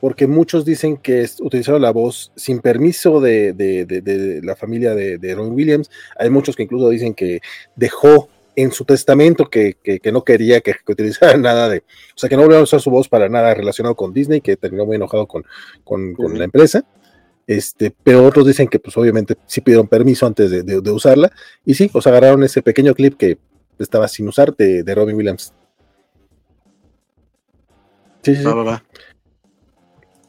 porque 0.00 0.26
muchos 0.26 0.64
dicen 0.64 0.96
que 0.96 1.28
utilizaron 1.40 1.82
la 1.82 1.90
voz 1.90 2.32
sin 2.36 2.60
permiso 2.60 3.20
de, 3.20 4.40
la 4.42 4.56
familia 4.56 4.94
de, 4.94 5.34
Ron 5.34 5.52
Williams. 5.52 5.90
Hay 6.18 6.30
muchos 6.30 6.56
que 6.56 6.64
incluso 6.64 6.90
dicen 6.90 7.14
que 7.14 7.40
dejó 7.76 8.28
en 8.56 8.72
su 8.72 8.84
testamento 8.84 9.48
que, 9.50 9.76
no 10.12 10.24
quería 10.24 10.60
que, 10.60 10.74
utilizara 10.88 11.36
nada 11.38 11.68
de, 11.68 11.78
o 11.78 12.18
sea, 12.18 12.28
que 12.28 12.36
no 12.36 12.42
volviera 12.42 12.60
a 12.60 12.64
usar 12.64 12.80
su 12.80 12.90
voz 12.90 13.08
para 13.08 13.28
nada 13.28 13.54
relacionado 13.54 13.94
con 13.94 14.12
Disney, 14.12 14.40
que 14.40 14.56
terminó 14.56 14.86
muy 14.86 14.96
enojado 14.96 15.26
con, 15.26 15.44
la 16.18 16.44
empresa. 16.44 16.84
Este, 17.46 17.94
pero 18.02 18.24
otros 18.24 18.46
dicen 18.46 18.66
que 18.66 18.78
pues 18.78 18.96
obviamente 18.96 19.36
sí 19.46 19.60
pidieron 19.60 19.86
permiso 19.86 20.26
antes 20.26 20.50
de, 20.50 20.90
usarla, 20.90 21.30
y 21.64 21.74
sí, 21.74 21.90
os 21.92 22.06
agarraron 22.06 22.42
ese 22.42 22.62
pequeño 22.62 22.94
clip 22.94 23.16
que 23.16 23.38
estaba 23.78 24.08
sin 24.08 24.26
usar 24.28 24.54
de, 24.56 24.94
Robin 24.94 25.16
Williams. 25.16 25.52
Sí, 28.22 28.34
sí. 28.34 28.42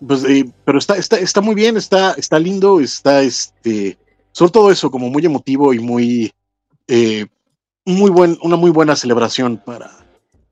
Pues, 0.05 0.23
eh, 0.25 0.45
pero 0.63 0.77
está, 0.77 0.95
está, 0.97 1.17
está 1.17 1.41
muy 1.41 1.55
bien, 1.55 1.75
está, 1.75 2.13
está 2.13 2.37
lindo, 2.37 2.79
está 2.79 3.23
este, 3.23 3.97
sobre 4.31 4.51
todo 4.51 4.71
eso, 4.71 4.91
como 4.91 5.09
muy 5.09 5.25
emotivo 5.25 5.73
y 5.73 5.79
muy 5.79 6.31
eh, 6.87 7.25
muy 7.85 8.11
buen, 8.11 8.37
una 8.41 8.57
muy 8.57 8.69
buena 8.69 8.95
celebración 8.95 9.57
para, 9.57 9.91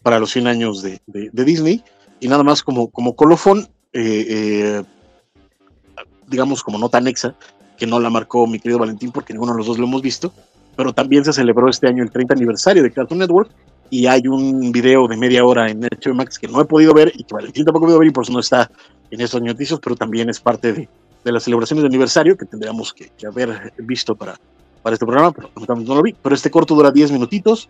para 0.02 0.20
los 0.20 0.32
100 0.32 0.48
años 0.48 0.82
de, 0.82 1.00
Disney. 1.34 1.84
Y 2.20 2.28
nada 2.28 2.44
más 2.44 2.64
como, 2.64 2.90
como 2.90 3.16
colofón, 3.16 3.68
eh, 3.92 4.26
eh, 4.30 4.84
digamos 6.36 6.64
como 6.64 6.78
nota 6.78 6.98
anexa, 6.98 7.34
que 7.78 7.88
no 7.88 8.00
la 8.00 8.10
marcó 8.10 8.46
mi 8.48 8.60
querido 8.60 8.80
Valentín 8.80 9.12
porque 9.12 9.34
ninguno 9.34 9.54
de 9.54 9.58
los 9.60 9.68
dos 9.68 9.78
lo 9.78 9.86
hemos 9.86 10.02
visto, 10.02 10.34
pero 10.76 10.94
también 10.94 11.24
se 11.26 11.34
celebró 11.34 11.70
este 11.70 11.88
año 11.88 12.04
el 12.04 12.12
30 12.12 12.34
aniversario 12.34 12.84
de 12.84 12.92
Cartoon 12.92 13.20
Network 13.20 13.50
y 13.90 14.08
hay 14.08 14.28
un 14.28 14.72
video 14.72 15.08
de 15.08 15.16
media 15.16 15.46
hora 15.46 15.70
en 15.70 15.82
HBO 15.82 16.14
Max 16.14 16.38
que 16.38 16.48
no 16.48 16.60
he 16.62 16.66
podido 16.66 16.94
ver 16.94 17.12
y 17.16 17.24
que 17.24 17.34
Valentín 17.34 17.66
tampoco 17.66 17.86
ha 17.86 17.88
podido 17.88 18.00
ver 18.00 18.10
y 18.10 18.12
por 18.12 18.24
eso 18.24 18.34
no 18.34 18.40
está 18.40 18.70
en 19.12 19.22
estos 19.22 19.42
noticias, 19.42 19.80
pero 19.82 19.96
también 19.96 20.30
es 20.30 20.40
parte 20.40 20.74
de, 20.74 20.90
de 21.24 21.32
las 21.32 21.44
celebraciones 21.44 21.84
de 21.84 21.88
aniversario 21.88 22.38
que 22.38 22.46
tendríamos 22.46 22.94
que 22.94 23.10
haber 23.26 23.74
visto 23.78 24.16
para, 24.16 24.38
para 24.86 24.94
este 24.94 25.06
programa, 25.08 25.32
pero 25.32 25.50
no 25.78 25.96
lo 25.96 26.04
vi. 26.04 26.14
Pero 26.22 26.36
este 26.36 26.52
corto 26.52 26.76
dura 26.76 26.92
10 26.92 27.12
minutitos. 27.12 27.70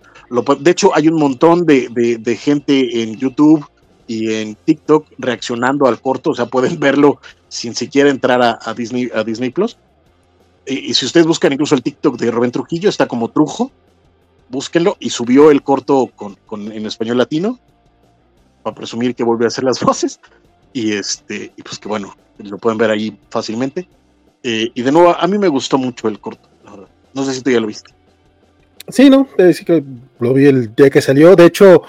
de 0.60 0.72
hecho, 0.72 0.94
hay 0.94 1.08
un 1.08 1.18
montón 1.18 1.66
de, 1.66 2.38
gente 2.38 3.02
en 3.02 3.16
YouTube 3.16 3.66
y 4.08 4.34
en 4.34 4.56
TikTok 4.56 5.08
reaccionando 5.18 5.88
al 5.88 6.00
corto, 6.00 6.32
o 6.32 6.36
sea, 6.36 6.46
pueden 6.46 6.80
verlo 6.80 7.20
sin 7.48 7.76
siquiera 7.76 8.10
entrar 8.10 8.42
a, 8.42 8.74
Disney, 8.74 9.10
a 9.14 9.24
Disney 9.24 9.50
Plus. 9.50 9.78
y 10.66 10.94
si 10.94 11.06
ustedes 11.06 11.26
buscan 11.26 11.54
incluso 11.54 11.76
el 11.76 11.84
TikTok 11.84 12.18
de 12.18 12.32
Rubén 12.32 12.52
Trujillo, 12.52 12.90
está 12.90 13.08
como 13.08 13.30
Trujo, 13.30 13.72
búsquenlo, 14.50 14.98
y 15.00 15.10
subió 15.10 15.52
el 15.52 15.64
corto 15.64 16.12
con, 16.16 16.38
en 16.72 16.86
español 16.86 17.18
latino, 17.18 17.60
para 18.64 18.76
presumir 18.76 19.16
que 19.16 19.24
volvió 19.24 19.46
a 19.46 19.50
hacer 19.50 19.64
las 19.64 19.80
voces, 19.84 20.20
y 20.74 20.94
este, 20.94 21.52
y 21.56 21.62
pues 21.62 21.80
que 21.80 21.88
bueno, 21.88 22.16
lo 22.38 22.58
pueden 22.58 22.78
ver 22.78 22.92
ahí 22.92 23.18
fácilmente. 23.30 23.88
Eh, 24.44 24.70
y 24.74 24.82
de 24.82 24.92
nuevo, 24.92 25.16
a 25.18 25.28
mí 25.28 25.38
me 25.38 25.48
gustó 25.48 25.78
mucho 25.78 26.08
el 26.08 26.20
corto, 26.20 26.48
la 26.64 26.72
verdad. 26.72 26.88
No 27.14 27.24
sé 27.24 27.34
si 27.34 27.42
tú 27.42 27.50
ya 27.50 27.60
lo 27.60 27.68
viste. 27.68 27.92
Sí, 28.90 29.10
no, 29.10 29.28
sí 29.54 29.66
que 29.66 29.84
lo 30.20 30.34
vi 30.34 30.46
el 30.46 30.76
día 30.76 30.90
que 30.90 31.02
salió. 31.02 31.36
De 31.36 31.46
hecho, 31.46 31.82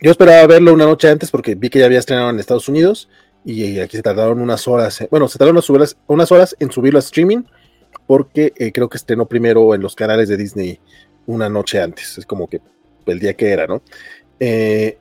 yo 0.00 0.10
esperaba 0.10 0.46
verlo 0.46 0.72
una 0.74 0.84
noche 0.84 1.08
antes 1.08 1.30
porque 1.30 1.54
vi 1.54 1.70
que 1.70 1.78
ya 1.78 1.86
había 1.86 1.98
estrenado 1.98 2.30
en 2.30 2.38
Estados 2.38 2.68
Unidos 2.68 3.08
y 3.44 3.78
aquí 3.78 3.96
se 3.96 4.02
tardaron 4.02 4.40
unas 4.40 4.66
horas, 4.66 5.06
bueno, 5.10 5.28
se 5.28 5.38
tardaron 5.38 5.62
unas 6.08 6.32
horas 6.32 6.56
en 6.58 6.70
subirlo 6.70 6.98
a 6.98 7.00
streaming 7.00 7.44
porque 8.06 8.52
eh, 8.56 8.72
creo 8.72 8.88
que 8.88 8.96
estrenó 8.96 9.26
primero 9.26 9.74
en 9.74 9.80
los 9.80 9.94
canales 9.94 10.28
de 10.28 10.36
Disney 10.36 10.80
una 11.26 11.48
noche 11.48 11.80
antes, 11.80 12.18
es 12.18 12.26
como 12.26 12.48
que 12.48 12.60
el 13.06 13.18
día 13.18 13.34
que 13.34 13.50
era, 13.50 13.66
¿no? 13.66 13.82
Eh, 14.40 14.98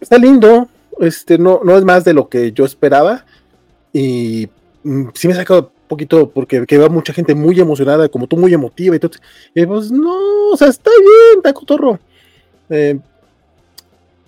está 0.00 0.16
lindo, 0.16 0.68
este, 1.00 1.38
no, 1.38 1.60
no 1.64 1.76
es 1.76 1.84
más 1.84 2.04
de 2.04 2.14
lo 2.14 2.28
que 2.28 2.52
yo 2.52 2.64
esperaba 2.64 3.24
y 3.92 4.48
mm, 4.84 5.08
sí 5.14 5.28
me 5.28 5.34
saca 5.34 5.58
un 5.58 5.68
poquito 5.88 6.30
porque 6.30 6.64
que 6.66 6.78
va 6.78 6.88
mucha 6.88 7.12
gente 7.12 7.34
muy 7.34 7.58
emocionada, 7.60 8.08
como 8.08 8.26
tú 8.26 8.36
muy 8.36 8.54
emotiva 8.54 8.96
y 8.96 8.98
todo, 8.98 9.12
y 9.54 9.66
pues 9.66 9.90
no, 9.90 10.50
o 10.52 10.56
sea, 10.56 10.68
está 10.68 10.90
bien, 10.98 11.38
está 11.38 11.52
cotorro. 11.52 11.98
Eh, 12.70 12.98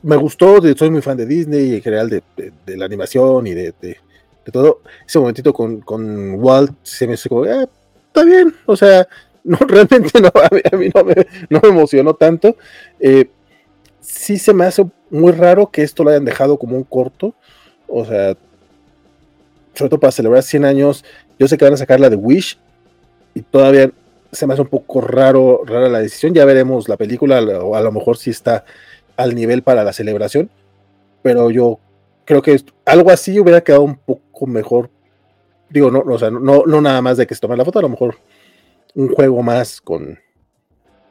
me 0.03 0.17
gustó, 0.17 0.61
soy 0.77 0.91
muy 0.91 1.03
fan 1.03 1.17
de 1.17 1.27
Disney 1.27 1.71
y 1.71 1.75
en 1.77 1.83
general 1.83 2.11
de, 2.11 2.23
la 2.77 2.85
animación 2.85 3.47
y 3.47 3.55
de, 3.55 3.73
todo. 4.53 4.81
Ese 5.07 5.19
momentito 5.19 5.53
con, 5.53 5.81
con 5.81 6.35
Walt 6.35 6.73
se 6.83 7.07
me 7.07 7.15
hace 7.15 7.29
como, 7.29 7.45
ah, 7.45 7.69
está 8.09 8.25
bien, 8.25 8.55
o 8.67 8.77
sea, 8.77 9.07
no, 9.45 9.57
realmente 9.59 10.21
no, 10.21 10.29
a 10.29 10.77
mí, 10.77 10.91
no, 10.95 11.05
me, 11.05 11.69
emocionó 11.69 12.15
tanto. 12.15 12.57
Eh, 12.99 13.31
sí 14.01 14.39
se 14.39 14.53
me 14.53 14.65
hace 14.65 14.85
muy 15.11 15.33
raro 15.33 15.71
que 15.71 15.83
esto 15.83 16.03
lo 16.03 16.11
hayan 16.11 16.25
dejado 16.25 16.59
como 16.59 16.77
un 16.77 16.85
corto, 16.85 17.35
o 17.87 18.05
sea, 18.05 18.37
sobre 19.75 19.89
todo 19.89 20.01
para 20.01 20.13
celebrar 20.13 20.43
100 20.43 20.65
años, 20.65 21.05
yo 21.39 21.49
sé 21.49 21.57
que 21.57 21.65
van 21.65 21.75
a 21.75 21.79
sacar 21.79 22.01
la 22.01 22.11
de 22.11 22.17
Wish 22.17 22.59
y 23.35 23.43
todavía 23.43 23.91
se 24.33 24.47
me 24.47 24.55
hace 24.55 24.63
un 24.63 24.69
poco 24.69 25.01
raro, 25.01 25.63
rara 25.65 25.89
la 25.89 26.01
decisión, 26.01 26.35
ya 26.35 26.45
veremos 26.45 26.89
la 26.89 26.97
película, 26.97 27.41
o 27.41 27.77
a 27.77 27.81
lo 27.81 27.93
mejor 27.93 28.17
sí 28.17 28.31
está 28.31 28.65
al 29.17 29.35
nivel 29.35 29.63
para 29.63 29.85
la 29.85 29.93
celebración, 29.93 30.51
pero 31.23 31.51
yo 31.51 31.79
creo 32.25 32.43
que 32.43 32.61
algo 32.85 33.11
así 33.11 33.39
hubiera 33.39 33.63
quedado 33.63 33.83
un 33.83 33.97
poco 33.97 34.47
mejor. 34.47 34.91
Digo, 35.71 35.91
no, 35.91 36.01
o 36.01 36.19
sea, 36.19 36.31
no, 36.31 36.65
no 36.67 36.81
nada 36.81 37.01
más 37.03 37.17
de 37.17 37.27
que 37.27 37.35
se 37.35 37.41
tome 37.41 37.57
la 37.57 37.65
foto, 37.65 37.79
a 37.79 37.83
lo 37.83 37.89
mejor 37.89 38.17
un 38.95 39.09
juego 39.09 39.43
más 39.43 39.81
con 39.81 40.19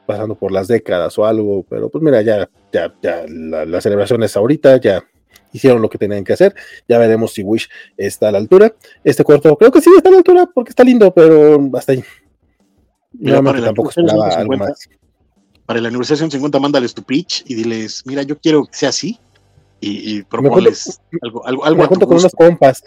pasando 0.06 0.34
por 0.34 0.52
las 0.52 0.68
décadas 0.68 1.16
o 1.18 1.24
algo, 1.24 1.64
pero 1.68 1.88
pues 1.88 2.02
mira, 2.02 2.22
ya, 2.22 2.48
ya, 2.72 2.92
ya 3.02 3.24
la, 3.28 3.80
celebración 3.80 4.22
es 4.22 4.36
ahorita, 4.36 4.78
ya 4.78 5.04
hicieron 5.52 5.80
lo 5.80 5.88
que 5.88 5.98
tenían 5.98 6.24
que 6.24 6.32
hacer, 6.32 6.54
ya 6.88 6.98
veremos 6.98 7.32
si 7.32 7.42
Wish 7.42 7.68
está 7.96 8.28
a 8.28 8.32
la 8.32 8.38
altura. 8.38 8.74
Este 9.04 9.22
cuarto 9.24 9.56
creo 9.56 9.70
que 9.70 9.80
sí 9.80 9.90
está 9.96 10.08
a 10.08 10.12
la 10.12 10.18
altura 10.18 10.48
porque 10.52 10.70
está 10.70 10.84
lindo, 10.84 11.12
pero 11.14 11.70
hasta 11.74 11.92
ahí. 11.92 12.04
tampoco 13.22 13.90
esperaba 13.90 14.28
algo 14.28 14.56
más 14.56 14.88
para 15.66 15.80
la 15.80 15.88
aniversario 15.88 16.28
50, 16.30 16.58
mándales 16.58 16.94
tu 16.94 17.02
pitch 17.02 17.44
y 17.46 17.54
diles, 17.54 18.02
mira, 18.04 18.22
yo 18.22 18.38
quiero 18.38 18.64
que 18.64 18.76
sea 18.76 18.88
así 18.90 19.18
y, 19.80 20.16
y 20.18 20.22
proponles 20.22 21.00
algo, 21.22 21.46
algo, 21.46 21.64
algo. 21.64 21.82
Me 21.82 21.88
junto 21.88 22.06
con 22.06 22.18
unos 22.18 22.32
compas, 22.32 22.82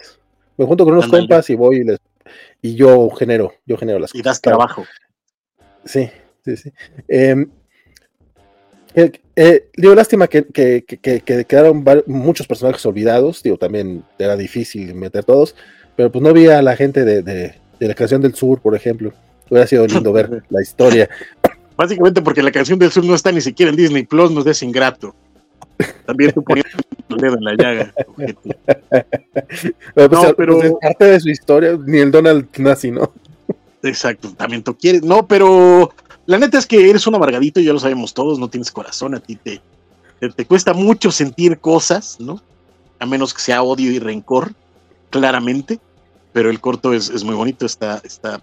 me 0.56 0.66
junto 0.66 0.84
con 0.84 0.94
unos 0.94 1.08
compas 1.08 1.48
y 1.50 1.54
voy 1.54 1.76
y, 1.78 1.84
les, 1.84 1.98
y 2.62 2.74
yo 2.74 3.10
genero, 3.10 3.54
yo 3.66 3.76
genero 3.76 3.98
las 3.98 4.12
cosas. 4.12 4.20
Y 4.20 4.22
das 4.22 4.40
trabajo. 4.40 4.84
Sí, 5.84 6.10
sí, 6.44 6.56
sí. 6.56 6.72
Em, 7.08 7.48
eh, 8.94 9.12
eh, 9.36 9.68
digo, 9.76 9.94
lástima 9.94 10.26
que, 10.26 10.46
que, 10.46 10.84
que, 10.84 11.20
que, 11.20 11.44
quedaron 11.44 11.84
muchos 12.06 12.46
personajes 12.46 12.84
olvidados, 12.86 13.42
digo, 13.42 13.58
también 13.58 14.04
era 14.18 14.36
difícil 14.36 14.94
meter 14.94 15.24
todos, 15.24 15.54
pero 15.96 16.10
pues 16.10 16.22
no 16.22 16.30
había 16.30 16.58
a 16.58 16.62
la 16.62 16.76
gente 16.76 17.04
de, 17.04 17.22
de, 17.22 17.54
de 17.78 17.88
la 17.88 17.94
canción 17.94 18.20
del 18.22 18.34
sur, 18.34 18.60
por 18.60 18.74
ejemplo. 18.74 19.12
Hubiera 19.48 19.66
sido 19.66 19.86
lindo 19.86 20.12
ver 20.12 20.42
la 20.50 20.62
historia. 20.62 21.08
Básicamente 21.76 22.22
porque 22.22 22.42
la 22.42 22.50
canción 22.50 22.78
del 22.78 22.90
sur 22.90 23.04
no 23.04 23.14
está 23.14 23.30
ni 23.32 23.40
siquiera 23.40 23.70
en 23.70 23.76
Disney 23.76 24.04
Plus, 24.04 24.30
nos 24.30 24.46
es 24.46 24.62
ingrato. 24.62 25.14
También 26.06 26.32
tú 26.32 26.42
poniendo 26.42 26.70
el 27.10 27.16
dedo 27.16 27.36
en 27.36 27.44
la 27.44 27.54
llaga. 27.54 27.94
Pues, 29.94 30.10
no, 30.10 30.34
pero 30.36 30.58
pues, 30.58 30.72
parte 30.80 31.04
de 31.04 31.20
su 31.20 31.28
historia, 31.28 31.78
ni 31.84 31.98
el 31.98 32.10
Donald 32.10 32.48
nazi, 32.58 32.90
¿no? 32.90 33.12
Exacto, 33.82 34.32
también 34.34 34.62
tú 34.62 34.76
quieres. 34.76 35.02
No, 35.02 35.26
pero 35.26 35.92
la 36.24 36.38
neta 36.38 36.58
es 36.58 36.66
que 36.66 36.88
eres 36.88 37.06
un 37.06 37.14
amargadito, 37.14 37.60
ya 37.60 37.72
lo 37.72 37.78
sabemos 37.78 38.14
todos, 38.14 38.38
no 38.38 38.48
tienes 38.48 38.70
corazón, 38.70 39.14
a 39.14 39.20
ti 39.20 39.36
te, 39.36 39.60
te, 40.18 40.46
cuesta 40.46 40.72
mucho 40.72 41.10
sentir 41.10 41.58
cosas, 41.58 42.18
¿no? 42.18 42.40
A 42.98 43.06
menos 43.06 43.34
que 43.34 43.42
sea 43.42 43.62
odio 43.62 43.92
y 43.92 43.98
rencor, 43.98 44.52
claramente. 45.10 45.78
Pero 46.32 46.50
el 46.50 46.60
corto 46.60 46.92
es, 46.92 47.08
es 47.10 47.24
muy 47.24 47.34
bonito, 47.34 47.64
está, 47.64 48.00
está 48.04 48.40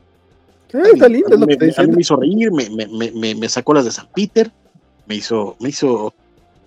está 0.73 1.07
lindo, 1.07 1.37
me, 1.37 1.57
me 1.57 2.01
hizo 2.01 2.15
reír, 2.15 2.51
me, 2.51 3.49
sacó 3.49 3.73
las 3.73 3.85
de 3.85 3.91
San 3.91 4.07
Peter, 4.13 4.51
me 5.05 5.15
hizo, 5.15 5.55
me 5.59 5.69
hizo, 5.69 6.13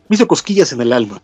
me 0.09 0.15
hizo 0.15 0.27
cosquillas 0.27 0.73
en 0.73 0.81
el 0.81 0.93
alma. 0.93 1.23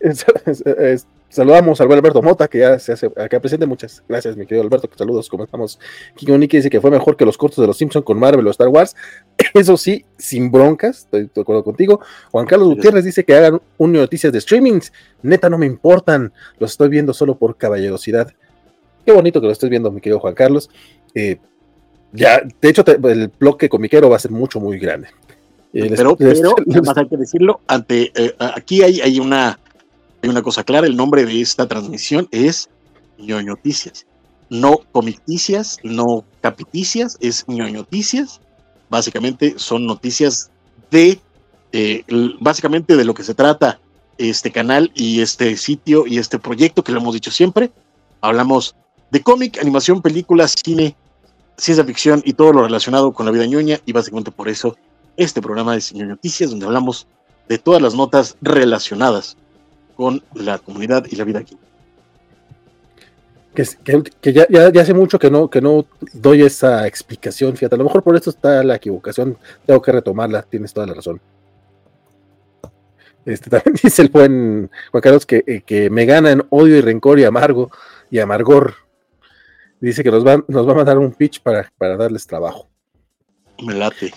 saludamos 1.28 1.80
al 1.80 1.86
buen 1.86 1.98
Alberto 1.98 2.22
Mota, 2.22 2.48
que 2.48 2.58
ya 2.58 2.78
se 2.78 2.92
hace 2.92 3.10
acá 3.16 3.40
presente. 3.40 3.66
Muchas 3.66 4.02
gracias, 4.08 4.36
mi 4.36 4.46
querido 4.46 4.62
Alberto. 4.62 4.88
Que 4.88 4.96
saludos, 4.96 5.28
¿cómo 5.28 5.44
estamos? 5.44 5.78
Kiko 6.16 6.36
Niki 6.36 6.56
dice 6.56 6.70
que 6.70 6.80
fue 6.80 6.90
mejor 6.90 7.16
que 7.16 7.24
los 7.24 7.36
cortos 7.36 7.58
de 7.58 7.66
los 7.66 7.76
Simpsons 7.76 8.04
con 8.04 8.18
Marvel 8.18 8.46
o 8.46 8.50
Star 8.50 8.68
Wars. 8.68 8.96
Eso 9.54 9.76
sí, 9.76 10.04
sin 10.16 10.50
broncas, 10.50 11.00
estoy 11.00 11.30
de 11.34 11.40
acuerdo 11.40 11.64
contigo. 11.64 12.00
Juan 12.30 12.46
Carlos 12.46 12.68
Gutiérrez 12.68 13.04
dice 13.04 13.24
que 13.24 13.34
hagan 13.34 13.60
un 13.76 13.92
noticias 13.92 14.32
de 14.32 14.40
streamings. 14.40 14.92
Neta, 15.22 15.50
no 15.50 15.58
me 15.58 15.66
importan. 15.66 16.32
Los 16.58 16.72
estoy 16.72 16.88
viendo 16.88 17.12
solo 17.12 17.36
por 17.36 17.56
caballerosidad. 17.56 18.32
Qué 19.04 19.12
bonito 19.12 19.40
que 19.40 19.46
lo 19.46 19.52
estés 19.52 19.70
viendo, 19.70 19.90
mi 19.90 20.00
querido 20.00 20.20
Juan 20.20 20.34
Carlos. 20.34 20.68
Eh, 21.18 21.40
ya, 22.12 22.40
de 22.60 22.68
hecho, 22.68 22.84
el 22.86 23.28
bloque 23.38 23.68
comiquero 23.68 24.08
va 24.08 24.16
a 24.16 24.20
ser 24.20 24.30
mucho, 24.30 24.60
muy 24.60 24.78
grande. 24.78 25.08
Eh, 25.74 25.92
pero, 25.96 26.16
pero 26.16 26.54
más 26.84 26.96
hay 26.96 27.08
que 27.08 27.16
decirlo, 27.16 27.60
ante, 27.66 28.12
eh, 28.14 28.34
aquí 28.38 28.82
hay, 28.82 29.00
hay, 29.00 29.18
una, 29.18 29.58
hay 30.22 30.28
una 30.30 30.42
cosa 30.42 30.62
clara, 30.62 30.86
el 30.86 30.96
nombre 30.96 31.26
de 31.26 31.40
esta 31.40 31.66
transmisión 31.66 32.28
es 32.30 32.70
ñoñoticias, 33.18 34.06
no 34.48 34.78
comicticias, 34.92 35.78
no 35.82 36.24
capiticias, 36.40 37.18
es 37.20 37.44
ñoñoticias, 37.48 38.40
básicamente 38.88 39.54
son 39.58 39.84
noticias 39.84 40.50
de, 40.90 41.20
básicamente 42.40 42.96
de 42.96 43.04
lo 43.04 43.12
que 43.12 43.24
se 43.24 43.34
trata 43.34 43.80
este 44.16 44.50
canal 44.50 44.90
y 44.94 45.20
este 45.20 45.56
sitio 45.56 46.06
y 46.06 46.18
este 46.18 46.38
proyecto 46.38 46.82
que 46.82 46.92
lo 46.92 47.00
hemos 47.00 47.12
dicho 47.12 47.30
siempre, 47.30 47.70
hablamos 48.22 48.74
de 49.10 49.22
cómic, 49.22 49.58
animación, 49.60 50.00
películas, 50.00 50.54
cine, 50.64 50.96
ciencia 51.58 51.84
ficción 51.84 52.22
y 52.24 52.32
todo 52.32 52.52
lo 52.52 52.62
relacionado 52.62 53.12
con 53.12 53.26
la 53.26 53.32
vida 53.32 53.46
ñoña. 53.46 53.78
Y 53.84 53.92
básicamente 53.92 54.30
por 54.30 54.48
eso 54.48 54.76
este 55.16 55.42
programa 55.42 55.74
de 55.74 55.80
Señor 55.80 56.08
Noticias, 56.08 56.50
donde 56.50 56.66
hablamos 56.66 57.06
de 57.48 57.58
todas 57.58 57.82
las 57.82 57.94
notas 57.94 58.36
relacionadas 58.40 59.36
con 59.96 60.22
la 60.34 60.58
comunidad 60.58 61.04
y 61.10 61.16
la 61.16 61.24
vida 61.24 61.40
aquí. 61.40 61.58
Que, 63.54 64.32
ya, 64.32 64.46
hace 64.80 64.94
mucho 64.94 65.18
que 65.18 65.30
no, 65.30 65.50
que 65.50 65.60
no 65.60 65.84
doy 66.12 66.42
esa 66.42 66.86
explicación, 66.86 67.56
fíjate, 67.56 67.74
a 67.74 67.78
lo 67.78 67.84
mejor 67.84 68.04
por 68.04 68.14
eso 68.14 68.30
está 68.30 68.62
la 68.62 68.76
equivocación, 68.76 69.36
tengo 69.66 69.82
que 69.82 69.90
retomarla, 69.90 70.42
tienes 70.42 70.72
toda 70.72 70.86
la 70.86 70.94
razón. 70.94 71.20
Este, 73.24 73.50
también 73.50 73.74
dice 73.82 74.02
el 74.02 74.10
buen 74.10 74.70
Juan 74.92 75.00
Carlos 75.00 75.26
que, 75.26 75.42
eh, 75.44 75.62
que 75.66 75.90
me 75.90 76.06
gana 76.06 76.30
en 76.30 76.44
odio 76.50 76.76
y 76.76 76.80
rencor 76.80 77.18
y 77.18 77.24
amargo 77.24 77.72
y 78.12 78.20
amargor 78.20 78.74
Dice 79.80 80.02
que 80.02 80.10
nos 80.10 80.26
va, 80.26 80.44
nos 80.48 80.66
va 80.66 80.72
a 80.72 80.76
mandar 80.76 80.98
un 80.98 81.12
pitch 81.12 81.40
para, 81.40 81.70
para 81.78 81.96
darles 81.96 82.26
trabajo. 82.26 82.68
Me 83.64 83.74
late. 83.74 84.12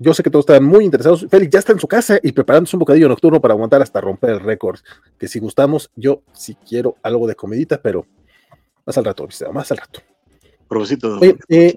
Yo 0.00 0.14
sé 0.14 0.22
que 0.22 0.30
todos 0.30 0.44
están 0.44 0.62
muy 0.62 0.84
interesados. 0.84 1.26
Félix 1.28 1.52
ya 1.52 1.58
está 1.58 1.72
en 1.72 1.80
su 1.80 1.88
casa 1.88 2.20
y 2.22 2.30
preparándose 2.30 2.76
un 2.76 2.80
bocadillo 2.80 3.08
nocturno 3.08 3.40
para 3.40 3.54
aguantar 3.54 3.82
hasta 3.82 4.00
romper 4.00 4.30
el 4.30 4.40
récord. 4.40 4.78
Que 5.18 5.26
si 5.26 5.40
gustamos, 5.40 5.90
yo 5.96 6.22
sí 6.32 6.56
quiero 6.66 6.96
algo 7.02 7.26
de 7.26 7.34
comidita, 7.34 7.82
pero 7.82 8.06
más 8.86 8.96
al 8.96 9.04
rato, 9.04 9.26
más 9.52 9.72
al 9.72 9.78
rato. 9.78 10.00
Provocito. 10.68 11.18
Eh, 11.48 11.76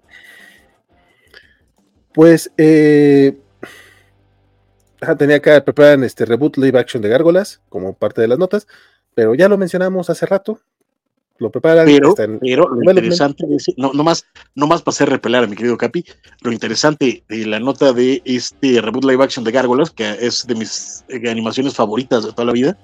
pues 2.13 2.51
eh, 2.57 3.39
tenía 5.17 5.41
que 5.41 5.59
preparar 5.61 6.03
este 6.03 6.25
reboot 6.25 6.57
live 6.57 6.77
action 6.77 7.01
de 7.01 7.09
Gárgolas 7.09 7.61
como 7.69 7.93
parte 7.93 8.21
de 8.21 8.27
las 8.27 8.37
notas, 8.37 8.67
pero 9.15 9.33
ya 9.33 9.49
lo 9.49 9.57
mencionamos 9.57 10.11
hace 10.11 10.27
rato 10.27 10.59
lo 11.41 11.49
preparan. 11.49 11.85
Pero, 11.85 12.13
pero 12.39 12.69
lo 12.69 12.91
interesante 12.91 13.45
no, 13.75 13.91
no, 13.93 14.03
más, 14.03 14.25
no 14.55 14.67
más 14.67 14.81
para 14.81 14.93
hacer 14.93 15.09
repelar 15.09 15.43
a 15.43 15.47
mi 15.47 15.55
querido 15.55 15.77
Capi, 15.77 16.05
lo 16.41 16.51
interesante 16.51 17.23
de 17.27 17.45
la 17.45 17.59
nota 17.59 17.91
de 17.91 18.21
este 18.23 18.79
reboot 18.79 19.03
live 19.03 19.23
action 19.23 19.43
de 19.43 19.51
Gárgolas, 19.51 19.89
que 19.89 20.09
es 20.19 20.45
de 20.47 20.55
mis 20.55 21.03
eh, 21.09 21.29
animaciones 21.29 21.75
favoritas 21.75 22.23
de 22.23 22.31
toda 22.31 22.45
la 22.45 22.53
vida, 22.53 22.77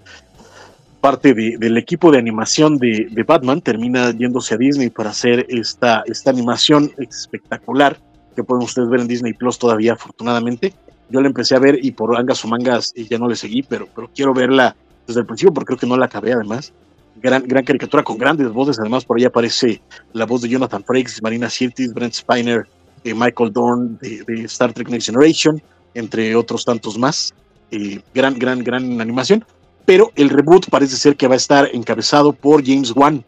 parte 0.99 1.33
del 1.33 1.77
equipo 1.77 2.11
de 2.11 2.17
animación 2.17 2.77
de, 2.77 3.23
Batman 3.25 3.61
termina 3.61 4.11
yéndose 4.11 4.55
a 4.55 4.57
Disney 4.57 4.89
para 4.89 5.11
hacer 5.11 5.45
esta, 5.49 6.03
esta 6.07 6.31
animación 6.31 6.91
espectacular 6.97 7.97
que 8.35 8.43
pueden 8.43 8.63
ustedes 8.63 8.89
ver 8.89 9.01
en 9.01 9.07
Disney 9.07 9.33
Plus 9.33 9.57
todavía, 9.57 9.93
afortunadamente. 9.93 10.73
Yo 11.09 11.21
la 11.21 11.27
empecé 11.27 11.55
a 11.55 11.59
ver 11.59 11.79
y 11.81 11.91
por 11.91 12.17
angas 12.17 12.43
o 12.43 12.47
mangas 12.47 12.93
ya 12.95 13.17
no 13.17 13.29
le 13.29 13.35
seguí, 13.35 13.63
pero, 13.63 13.87
pero 13.95 14.09
quiero 14.13 14.33
verla 14.33 14.75
desde 15.05 15.21
el 15.21 15.25
principio 15.25 15.53
porque 15.53 15.67
creo 15.67 15.79
que 15.79 15.87
no 15.87 15.97
la 15.97 16.07
acabé 16.07 16.33
además. 16.33 16.73
Gran, 17.21 17.47
gran 17.47 17.63
caricatura 17.63 18.03
con 18.03 18.17
grandes 18.17 18.51
voces, 18.51 18.79
además 18.79 19.03
por 19.03 19.17
ahí 19.17 19.25
aparece 19.25 19.81
la 20.13 20.25
voz 20.25 20.41
de 20.41 20.49
Jonathan 20.49 20.83
Frakes, 20.83 21.21
Marina 21.21 21.49
Sirtis, 21.49 21.93
Brent 21.93 22.13
Spiner, 22.13 22.67
eh, 23.03 23.13
Michael 23.13 23.51
Dorn 23.53 23.97
de, 23.99 24.43
Star 24.43 24.73
Trek 24.73 24.89
Next 24.89 25.07
Generation, 25.07 25.61
entre 25.93 26.35
otros 26.35 26.65
tantos 26.65 26.97
más. 26.97 27.33
Eh, 27.71 27.99
gran, 28.13 28.37
gran, 28.37 28.63
gran 28.63 28.99
animación. 29.01 29.45
Pero 29.85 30.11
el 30.15 30.29
reboot 30.29 30.69
parece 30.69 30.97
ser 30.97 31.15
que 31.15 31.27
va 31.27 31.35
a 31.35 31.37
estar 31.37 31.69
encabezado 31.73 32.33
por 32.33 32.65
James 32.65 32.93
Wan 32.95 33.23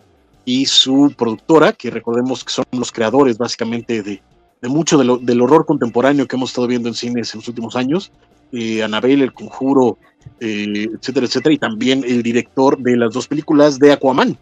y 0.46 0.66
su 0.66 1.14
productora, 1.18 1.72
que 1.74 1.90
recordemos 1.90 2.44
que 2.44 2.52
son 2.52 2.66
los 2.72 2.92
creadores 2.92 3.38
básicamente 3.38 4.04
de, 4.04 4.22
mucho 4.64 4.98
del 4.98 5.42
horror 5.42 5.66
contemporáneo 5.66 6.28
que 6.28 6.36
hemos 6.36 6.50
estado 6.50 6.68
viendo 6.68 6.90
en 6.90 6.96
cines 6.96 7.34
en 7.34 7.40
los 7.40 7.48
últimos 7.48 7.76
años. 7.76 8.12
Eh, 8.52 8.84
Annabelle, 8.84 9.24
El 9.24 9.34
Conjuro, 9.34 9.98
eh, 10.40 10.88
etcétera, 10.94 11.26
etcétera, 11.26 11.54
y 11.54 11.58
también 11.58 12.04
el 12.06 12.24
director 12.24 12.78
de 12.78 12.98
las 12.98 13.14
dos 13.14 13.28
películas 13.28 13.80
de 13.80 13.92
Aquaman. 13.92 14.38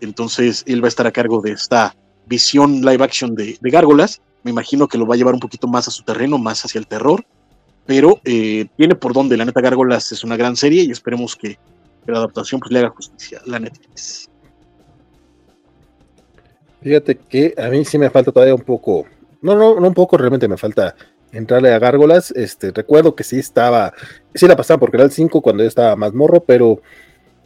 Entonces, 0.00 0.64
él 0.66 0.82
va 0.82 0.86
a 0.86 0.88
estar 0.88 1.06
a 1.06 1.12
cargo 1.12 1.40
de 1.40 1.52
esta 1.52 1.94
visión 2.26 2.80
live 2.80 3.02
action 3.04 3.34
de, 3.34 3.58
de 3.60 3.70
Gárgolas. 3.70 4.22
Me 4.42 4.50
imagino 4.50 4.88
que 4.88 4.96
lo 4.96 5.06
va 5.06 5.14
a 5.14 5.18
llevar 5.18 5.34
un 5.34 5.40
poquito 5.40 5.68
más 5.68 5.88
a 5.88 5.90
su 5.90 6.02
terreno, 6.04 6.38
más 6.38 6.64
hacia 6.64 6.78
el 6.78 6.86
terror, 6.86 7.24
pero 7.84 8.20
eh, 8.24 8.66
tiene 8.76 8.94
por 8.94 9.12
donde. 9.12 9.36
La 9.36 9.44
neta, 9.44 9.60
Gárgolas 9.60 10.12
es 10.12 10.24
una 10.24 10.36
gran 10.36 10.56
serie 10.56 10.84
y 10.84 10.90
esperemos 10.90 11.36
que, 11.36 11.58
la 12.06 12.18
adaptación 12.18 12.60
pues, 12.60 12.72
le 12.72 12.78
haga 12.80 12.90
justicia. 12.90 13.40
La 13.46 13.58
Netflix. 13.58 14.28
Fíjate 16.82 17.16
que 17.16 17.54
a 17.58 17.68
mí 17.68 17.84
sí 17.84 17.98
me 17.98 18.08
falta 18.08 18.32
todavía 18.32 18.54
un 18.54 18.62
poco, 18.62 19.04
no, 19.42 19.54
no, 19.54 19.78
no 19.78 19.88
un 19.88 19.94
poco, 19.94 20.16
realmente 20.16 20.48
me 20.48 20.56
falta 20.56 20.96
entrarle 21.32 21.72
a 21.72 21.78
Gárgolas. 21.78 22.30
Este, 22.32 22.70
recuerdo 22.70 23.14
que 23.14 23.24
sí 23.24 23.38
estaba, 23.38 23.92
sí 24.34 24.46
la 24.46 24.56
pasaba 24.56 24.80
porque 24.80 24.96
era 24.96 25.04
el 25.04 25.12
5 25.12 25.40
cuando 25.40 25.62
yo 25.62 25.68
estaba 25.68 25.96
más 25.96 26.12
morro, 26.12 26.40
pero 26.40 26.80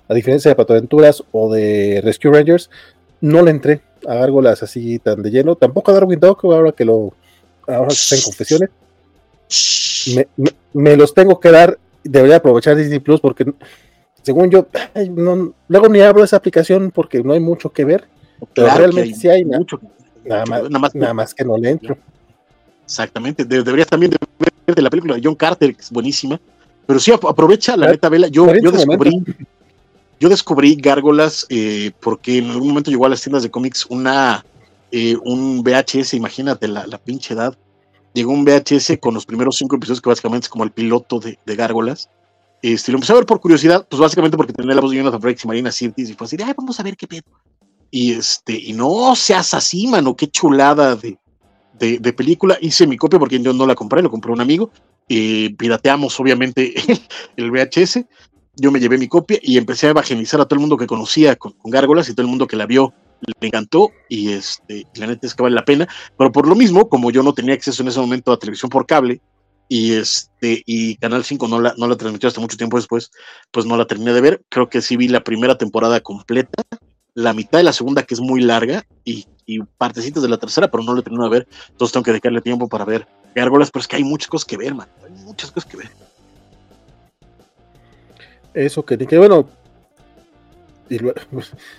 a 0.08 0.14
diferencia 0.14 0.50
de 0.50 0.54
Patoaventuras 0.54 1.22
o 1.32 1.52
de 1.52 2.00
Rescue 2.04 2.30
Rangers, 2.30 2.70
no 3.20 3.42
le 3.42 3.50
entré 3.50 3.80
a 4.06 4.14
Gárgolas 4.14 4.62
así 4.62 4.98
tan 4.98 5.22
de 5.22 5.30
lleno. 5.30 5.56
Tampoco 5.56 5.90
a 5.90 5.94
Darwin 5.94 6.20
Dog, 6.20 6.38
ahora 6.44 6.72
que 6.72 6.84
lo, 6.84 7.14
ahora 7.66 7.88
que 7.88 7.94
está 7.94 8.16
en 8.16 8.22
confesiones. 8.22 8.70
Me, 10.72 10.96
los 10.96 11.14
tengo 11.14 11.40
que 11.40 11.50
dar, 11.50 11.78
debería 12.02 12.36
aprovechar 12.36 12.76
Disney 12.76 12.98
Plus 12.98 13.20
porque 13.20 13.46
según 14.22 14.50
yo, 14.50 14.66
luego 15.68 15.88
ni 15.88 16.00
abro 16.00 16.24
esa 16.24 16.36
aplicación 16.36 16.90
porque 16.90 17.22
no 17.22 17.32
hay 17.32 17.40
mucho 17.40 17.70
que 17.70 17.84
ver, 17.84 18.04
pero 18.54 18.74
realmente 18.74 19.14
sí 19.14 19.28
hay 19.28 19.44
mucho, 19.44 19.80
nada, 20.24 20.44
más, 20.46 20.94
nada 20.94 21.14
más 21.14 21.34
que 21.34 21.44
no 21.44 21.56
le 21.56 21.70
entro. 21.70 21.96
Exactamente. 22.84 23.44
deberías 23.44 23.88
también 23.88 24.12
ver 24.38 24.74
de 24.74 24.82
la 24.82 24.90
película 24.90 25.14
de 25.14 25.20
John 25.22 25.34
Carter, 25.34 25.74
que 25.74 25.82
es 25.82 25.90
buenísima. 25.90 26.40
Pero 26.86 27.00
sí, 27.00 27.12
aprovecha 27.12 27.76
la 27.76 27.88
neta 27.88 28.08
vela. 28.08 28.28
Yo, 28.28 28.46
yo 28.56 28.70
descubrí, 28.70 29.22
yo 30.20 30.28
descubrí 30.28 30.76
Gárgolas 30.76 31.46
eh, 31.48 31.92
porque 32.00 32.38
en 32.38 32.50
algún 32.50 32.68
momento 32.68 32.90
llegó 32.90 33.06
a 33.06 33.08
las 33.08 33.22
tiendas 33.22 33.42
de 33.42 33.50
cómics 33.50 33.86
una 33.88 34.44
eh, 34.92 35.16
un 35.24 35.62
VHS, 35.62 36.14
imagínate 36.14 36.68
la, 36.68 36.86
la, 36.86 36.98
pinche 36.98 37.34
edad. 37.34 37.56
Llegó 38.12 38.32
un 38.32 38.44
VHS 38.44 38.98
con 39.00 39.14
los 39.14 39.26
primeros 39.26 39.56
cinco 39.56 39.76
episodios 39.76 40.00
que 40.00 40.08
básicamente 40.08 40.44
es 40.44 40.48
como 40.48 40.62
el 40.64 40.70
piloto 40.70 41.18
de, 41.18 41.38
de 41.44 41.56
Gárgolas. 41.56 42.08
Este, 42.62 42.92
lo 42.92 42.96
empecé 42.96 43.12
a 43.12 43.16
ver 43.16 43.26
por 43.26 43.40
curiosidad, 43.40 43.86
pues 43.90 44.00
básicamente 44.00 44.36
porque 44.36 44.52
tenía 44.52 44.74
la 44.74 44.80
voz 44.80 44.92
de 44.92 44.98
Jonathan 44.98 45.20
Frakes 45.20 45.44
y 45.44 45.48
Marina 45.48 45.72
Sirtis 45.72 46.10
y 46.10 46.14
fue 46.14 46.26
así, 46.26 46.36
ay, 46.42 46.54
vamos 46.56 46.78
a 46.78 46.82
ver 46.82 46.96
qué 46.96 47.06
pedo. 47.06 47.24
Y 47.90 48.12
este, 48.12 48.52
y 48.54 48.72
no 48.72 49.14
seas 49.16 49.52
así, 49.52 49.86
mano, 49.86 50.16
qué 50.16 50.28
chulada 50.28 50.96
de, 50.96 51.18
de, 51.78 52.12
película. 52.12 52.58
Hice 52.60 52.86
mi 52.86 52.96
copia 52.96 53.18
porque 53.18 53.40
yo 53.40 53.52
no 53.52 53.66
la 53.66 53.74
compré, 53.74 54.02
lo 54.02 54.10
compró 54.10 54.32
un 54.32 54.40
amigo. 54.40 54.70
Eh, 55.08 55.54
pirateamos, 55.56 56.18
obviamente, 56.20 56.74
el 57.36 57.50
VHS. 57.50 58.04
Yo 58.56 58.70
me 58.70 58.78
llevé 58.78 58.98
mi 58.98 59.08
copia 59.08 59.38
y 59.42 59.58
empecé 59.58 59.88
a 59.88 59.90
evangelizar 59.90 60.40
a 60.40 60.44
todo 60.44 60.56
el 60.56 60.60
mundo 60.60 60.76
que 60.76 60.86
conocía 60.86 61.34
con, 61.36 61.54
Gárgolas 61.64 62.08
y 62.08 62.14
todo 62.14 62.22
el 62.22 62.30
mundo 62.30 62.46
que 62.46 62.56
la 62.56 62.66
vio 62.66 62.94
le 63.40 63.48
encantó 63.48 63.90
y 64.08 64.32
este, 64.32 64.86
la 64.96 65.06
neta 65.06 65.26
es 65.26 65.34
que 65.34 65.42
vale 65.42 65.54
la 65.54 65.64
pena. 65.64 65.88
Pero 66.16 66.30
por 66.30 66.46
lo 66.46 66.54
mismo, 66.54 66.88
como 66.88 67.10
yo 67.10 67.22
no 67.22 67.34
tenía 67.34 67.54
acceso 67.54 67.82
en 67.82 67.88
ese 67.88 68.00
momento 68.00 68.32
a 68.32 68.38
televisión 68.38 68.70
por 68.70 68.86
cable 68.86 69.20
y 69.68 69.92
este 69.92 70.62
y 70.66 70.96
Canal 70.96 71.24
5 71.24 71.48
no 71.48 71.60
la, 71.60 71.74
no 71.76 71.86
la 71.86 71.96
transmitió 71.96 72.28
hasta 72.28 72.40
mucho 72.40 72.56
tiempo 72.56 72.76
después, 72.76 73.10
pues 73.50 73.66
no 73.66 73.76
la 73.76 73.86
terminé 73.86 74.12
de 74.12 74.20
ver. 74.20 74.42
Creo 74.48 74.68
que 74.68 74.82
sí 74.82 74.96
vi 74.96 75.08
la 75.08 75.24
primera 75.24 75.56
temporada 75.56 76.00
completa, 76.00 76.62
la 77.14 77.32
mitad 77.32 77.58
de 77.58 77.64
la 77.64 77.72
segunda 77.72 78.02
que 78.02 78.14
es 78.14 78.20
muy 78.20 78.40
larga 78.40 78.84
y 79.04 79.26
y 79.46 79.60
partecitos 79.62 80.22
de 80.22 80.28
la 80.28 80.38
tercera, 80.38 80.70
pero 80.70 80.82
no 80.82 80.94
lo 80.94 81.02
termino 81.02 81.24
de 81.24 81.30
ver. 81.30 81.48
Entonces 81.70 81.92
tengo 81.92 82.04
que 82.04 82.12
dedicarle 82.12 82.40
tiempo 82.40 82.68
para 82.68 82.84
ver 82.84 83.06
gárgolas, 83.34 83.70
pero 83.70 83.80
es 83.82 83.88
que 83.88 83.96
hay 83.96 84.04
muchas 84.04 84.28
cosas 84.28 84.46
que 84.46 84.56
ver, 84.56 84.74
man. 84.74 84.88
Hay 85.04 85.10
muchas 85.24 85.50
cosas 85.50 85.70
que 85.70 85.76
ver. 85.76 85.90
Eso 88.54 88.84
que, 88.84 88.96
que 88.98 89.18
bueno. 89.18 89.48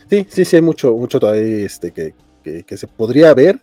sí, 0.10 0.28
sí, 0.30 0.45
sí, 0.45 0.56
hay 0.56 0.62
mucho, 0.62 0.94
mucho 0.94 1.20
todavía 1.20 1.66
este, 1.66 1.91
que, 1.91 2.14
que, 2.44 2.78
se 2.78 2.88
podría 2.88 3.34
ver. 3.34 3.60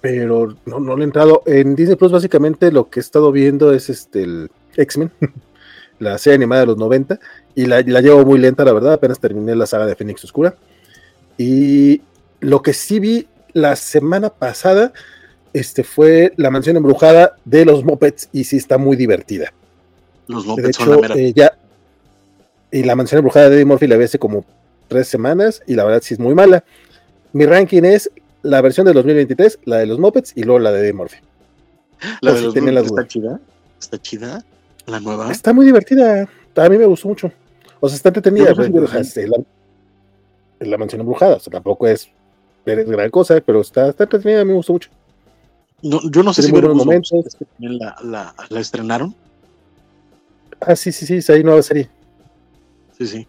Pero 0.00 0.56
no, 0.66 0.78
no 0.78 0.96
le 0.96 1.02
he 1.02 1.06
entrado. 1.06 1.42
En 1.46 1.74
Disney 1.74 1.96
Plus, 1.96 2.12
básicamente, 2.12 2.70
lo 2.70 2.88
que 2.88 3.00
he 3.00 3.02
estado 3.02 3.32
viendo 3.32 3.72
es 3.72 3.90
este 3.90 4.22
el 4.22 4.50
X-Men, 4.76 5.10
la 5.98 6.16
serie 6.18 6.36
animada 6.36 6.60
de 6.60 6.66
los 6.68 6.76
90. 6.78 7.18
Y 7.56 7.66
la, 7.66 7.80
la 7.80 8.00
llevo 8.00 8.24
muy 8.24 8.38
lenta, 8.38 8.64
la 8.64 8.72
verdad. 8.72 8.92
Apenas 8.92 9.18
terminé 9.18 9.56
la 9.56 9.66
saga 9.66 9.86
de 9.86 9.96
Phoenix 9.96 10.22
Oscura. 10.22 10.54
Y 11.36 12.02
lo 12.40 12.62
que 12.62 12.72
sí 12.72 13.00
vi 13.00 13.26
la 13.52 13.74
semana 13.74 14.30
pasada 14.30 14.92
este, 15.52 15.84
fue 15.84 16.34
la 16.36 16.50
mansión 16.50 16.76
embrujada 16.76 17.36
de 17.46 17.64
los 17.64 17.82
Muppets 17.82 18.28
y 18.30 18.44
sí 18.44 18.58
está 18.58 18.76
muy 18.76 18.96
divertida. 18.96 19.54
Los 20.26 20.44
Muppets 20.44 20.76
son 20.76 21.00
la 21.00 21.14
eh, 21.16 21.32
y 22.70 22.82
la 22.82 22.94
mansión 22.94 23.20
embrujada 23.20 23.48
de 23.48 23.56
Eddie 23.56 23.64
Murphy 23.64 23.86
la 23.86 23.96
vi 23.96 24.04
hace 24.04 24.18
como 24.18 24.44
tres 24.88 25.08
semanas 25.08 25.62
y 25.66 25.74
la 25.74 25.84
verdad 25.84 26.02
sí 26.02 26.12
es 26.12 26.20
muy 26.20 26.34
mala. 26.34 26.62
Mi 27.32 27.46
ranking 27.46 27.84
es 27.84 28.10
la 28.42 28.60
versión 28.60 28.86
de 28.86 28.92
2023, 28.92 29.60
la 29.64 29.78
de 29.78 29.86
los 29.86 29.98
Muppets 29.98 30.32
y 30.36 30.42
luego 30.42 30.58
la 30.58 30.72
de 30.72 30.80
Eddie 30.80 30.92
Murphy. 30.92 31.16
La 32.20 32.34
de 32.34 32.42
los 32.42 32.54
Muppets 32.54 32.86
está 32.86 33.06
chida. 33.06 33.40
Está 33.80 34.02
chida. 34.02 34.44
La 34.84 35.00
nueva. 35.00 35.32
Está 35.32 35.54
muy 35.54 35.64
divertida. 35.64 36.28
A 36.54 36.68
mí 36.68 36.76
me 36.76 36.84
gustó 36.84 37.08
mucho. 37.08 37.32
O 37.80 37.88
sea, 37.88 37.96
está 37.96 38.08
entretenida. 38.08 38.54
La, 38.54 39.44
la, 40.60 40.78
mansión 40.78 41.00
embrujada. 41.00 41.36
O 41.36 41.40
sea, 41.40 41.50
tampoco 41.50 41.86
es 41.86 42.10
es 42.66 42.88
gran 42.88 43.10
cosa, 43.10 43.40
pero 43.40 43.60
está, 43.60 43.88
está 43.88 44.04
entretenida, 44.04 44.44
me 44.44 44.54
gustó 44.54 44.72
mucho. 44.72 44.90
yo 45.82 46.22
no 46.22 46.32
sé 46.32 46.42
si 46.42 46.50
buenos 46.50 46.74
momentos. 46.74 47.36
La, 47.58 48.34
la, 48.48 48.60
estrenaron. 48.60 49.14
Ah, 50.60 50.74
sí, 50.74 50.90
sí, 50.90 51.06
sí, 51.06 51.16
es 51.16 51.30
ahí 51.30 51.44
nueva 51.44 51.62
serie. 51.62 51.88
Sí, 52.98 53.06
sí. 53.06 53.26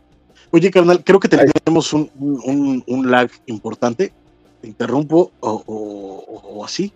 Oye, 0.52 0.72
carnal, 0.72 1.04
creo 1.04 1.20
que 1.20 1.28
tenemos 1.28 1.92
un, 1.94 2.10
un, 2.18 2.84
un 2.88 3.12
lag 3.12 3.30
importante. 3.48 4.14
Te 4.62 4.68
interrumpo 4.68 5.32
o, 5.40 5.64
o, 5.68 6.66
así. 6.66 6.92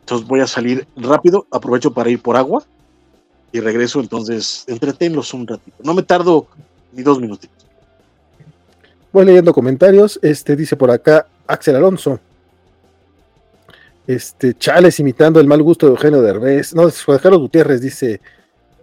Entonces 0.00 0.26
voy 0.28 0.40
a 0.40 0.46
salir 0.46 0.86
rápido, 0.96 1.46
aprovecho 1.50 1.92
para 1.92 2.10
ir 2.10 2.20
por 2.20 2.36
agua 2.36 2.62
y 3.50 3.60
regreso. 3.60 3.98
Entonces, 4.00 4.64
entretenlos 4.68 5.32
un 5.32 5.46
ratito. 5.46 5.76
No 5.82 5.94
me 5.94 6.02
tardo 6.02 6.46
ni 6.92 7.02
dos 7.02 7.20
minutitos. 7.20 7.66
Voy 9.12 9.26
leyendo 9.26 9.52
comentarios. 9.52 10.18
Este 10.22 10.56
dice 10.56 10.76
por 10.76 10.90
acá 10.90 11.26
Axel 11.46 11.76
Alonso. 11.76 12.20
Este, 14.06 14.54
Chales 14.54 14.98
imitando 15.00 15.38
el 15.40 15.46
mal 15.46 15.62
gusto 15.62 15.86
de 15.86 15.92
Eugenio 15.92 16.22
Derbez. 16.22 16.74
No, 16.74 16.90
Juan 16.90 17.18
Carlos 17.18 17.40
Gutiérrez 17.40 17.80
dice, 17.80 18.20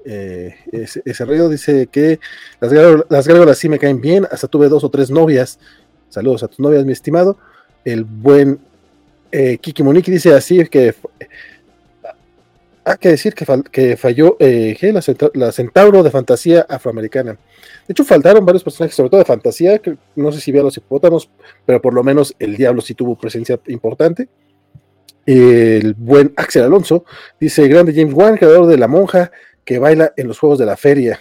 eh, 0.06 0.56
ese, 0.72 1.02
ese 1.04 1.50
dice 1.50 1.88
que 1.88 2.20
las, 2.60 2.72
las 3.10 3.28
gárgolas 3.28 3.58
sí 3.58 3.68
me 3.68 3.80
caen 3.80 4.00
bien, 4.00 4.28
hasta 4.32 4.48
tuve 4.48 4.70
dos 4.70 4.84
o 4.84 4.90
tres 4.90 5.10
novias. 5.10 5.60
Saludos 6.10 6.44
a 6.44 6.48
tus 6.48 6.60
novias, 6.60 6.86
mi 6.86 6.94
estimado. 6.94 7.38
El 7.84 8.04
buen 8.04 8.60
eh, 9.32 9.58
Kiki 9.58 9.84
Moniki 9.84 10.12
dice 10.12 10.34
así 10.34 10.66
que 10.68 10.96
hay 12.90 12.98
que 12.98 13.10
decir 13.10 13.36
que, 13.36 13.98
falló 13.98 14.36
eh, 14.40 14.76
la, 15.34 15.52
centauro 15.52 16.02
de 16.02 16.10
fantasía 16.10 16.66
afroamericana. 16.68 17.34
De 17.34 17.92
hecho, 17.92 18.04
faltaron 18.04 18.44
varios 18.44 18.64
personajes, 18.64 18.96
sobre 18.96 19.12
todo 19.12 19.20
de 19.20 19.26
fantasía, 19.26 19.78
que 19.78 19.96
no 20.16 20.32
sé 20.32 20.42
si 20.42 20.52
vea 20.52 20.64
los 20.64 20.76
hipopótamos, 20.76 21.30
pero 21.68 21.80
por 21.82 21.94
lo 21.94 22.04
menos 22.04 22.36
el 22.40 22.58
diablo 22.58 22.82
sí 22.82 22.96
tuvo 22.96 23.16
presencia 23.16 23.60
importante. 23.68 24.28
El 25.24 25.94
buen 25.94 26.34
Axel 26.36 26.64
Alonso 26.64 27.06
dice: 27.40 27.68
Grande 27.68 27.94
James 27.94 28.14
Wan, 28.14 28.38
creador 28.38 28.66
de 28.66 28.78
la 28.78 28.88
monja 28.88 29.32
que 29.64 29.78
baila 29.78 30.12
en 30.18 30.28
los 30.28 30.40
juegos 30.40 30.58
de 30.58 30.66
la 30.66 30.76
feria. 30.76 31.20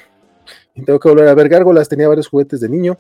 Y 0.75 0.83
tengo 0.83 0.99
que 0.99 1.11
volver 1.11 1.29
a 1.29 1.35
ver 1.35 1.51
Gárgolas, 1.51 1.89
tenía 1.89 2.09
varios 2.09 2.29
juguetes 2.29 2.61
de 2.61 2.71
niño. 2.71 2.99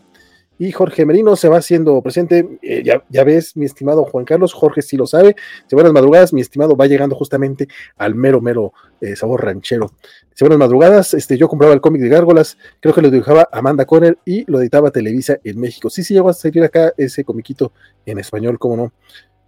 Y 0.59 0.72
Jorge 0.72 1.06
Merino 1.06 1.36
se 1.36 1.48
va 1.48 1.59
haciendo 1.59 2.02
presente. 2.02 2.59
Eh, 2.62 2.82
ya, 2.82 3.24
ves, 3.24 3.56
mi 3.56 3.64
estimado 3.64 4.05
Juan 4.05 4.24
Carlos, 4.24 4.52
Jorge 4.52 4.82
sí 4.82 4.97
lo 4.97 5.06
sabe. 5.06 5.36
Se 5.66 5.76
buenas 5.76 5.93
madrugadas, 5.93 6.32
mi 6.32 6.40
estimado 6.40 6.76
va 6.76 6.86
llegando 6.86 7.14
justamente 7.14 7.68
al 7.97 8.14
mero, 8.14 8.40
mero 8.40 8.72
eh, 9.01 9.14
sabor 9.14 9.44
ranchero. 9.44 9.93
Se 10.35 10.44
buenas 10.44 10.59
madrugadas, 10.59 11.14
este, 11.14 11.36
yo 11.36 11.48
compraba 11.48 11.74
el 11.74 11.80
cómic 11.80 12.02
de 12.02 12.09
Gárgolas, 12.09 12.59
creo 12.80 12.94
que 12.94 13.02
lo 13.02 13.10
dibujaba 13.10 13.48
Amanda 13.52 13.85
Conner 13.85 14.18
y 14.24 14.51
lo 14.51 14.60
editaba 14.60 14.90
Televisa 14.90 15.39
en 15.44 15.60
México. 15.60 15.90
Sí, 15.90 16.02
sí, 16.02 16.14
llegó 16.14 16.28
a 16.28 16.35
salir 16.35 16.62
acá 16.64 16.93
ese 16.97 17.24
comiquito 17.24 17.72
en 18.06 18.18
español, 18.18 18.59
cómo 18.59 18.76
no. 18.76 18.93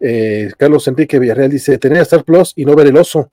Eh, 0.00 0.50
Carlos 0.56 0.86
Enrique 0.88 1.18
Villarreal 1.18 1.50
dice: 1.50 1.78
tener 1.78 2.02
Star 2.02 2.24
Plus 2.24 2.52
y 2.56 2.64
no 2.64 2.74
ver 2.74 2.86
el 2.86 2.96
oso. 2.96 3.30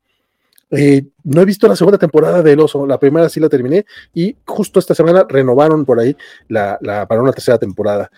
Eh, 0.71 1.03
no 1.23 1.41
he 1.41 1.45
visto 1.45 1.67
la 1.67 1.75
segunda 1.75 1.97
temporada 1.97 2.43
de 2.43 2.51
El 2.51 2.59
Oso, 2.59 2.85
la 2.85 2.99
primera 2.99 3.29
sí 3.29 3.39
la 3.39 3.47
terminé 3.47 3.85
y 4.13 4.35
justo 4.45 4.79
esta 4.79 4.93
semana 4.93 5.25
renovaron 5.27 5.85
por 5.85 5.99
ahí 5.99 6.15
la, 6.49 6.77
para 7.07 7.21
una 7.21 7.31
tercera 7.31 7.57
temporada. 7.57 8.11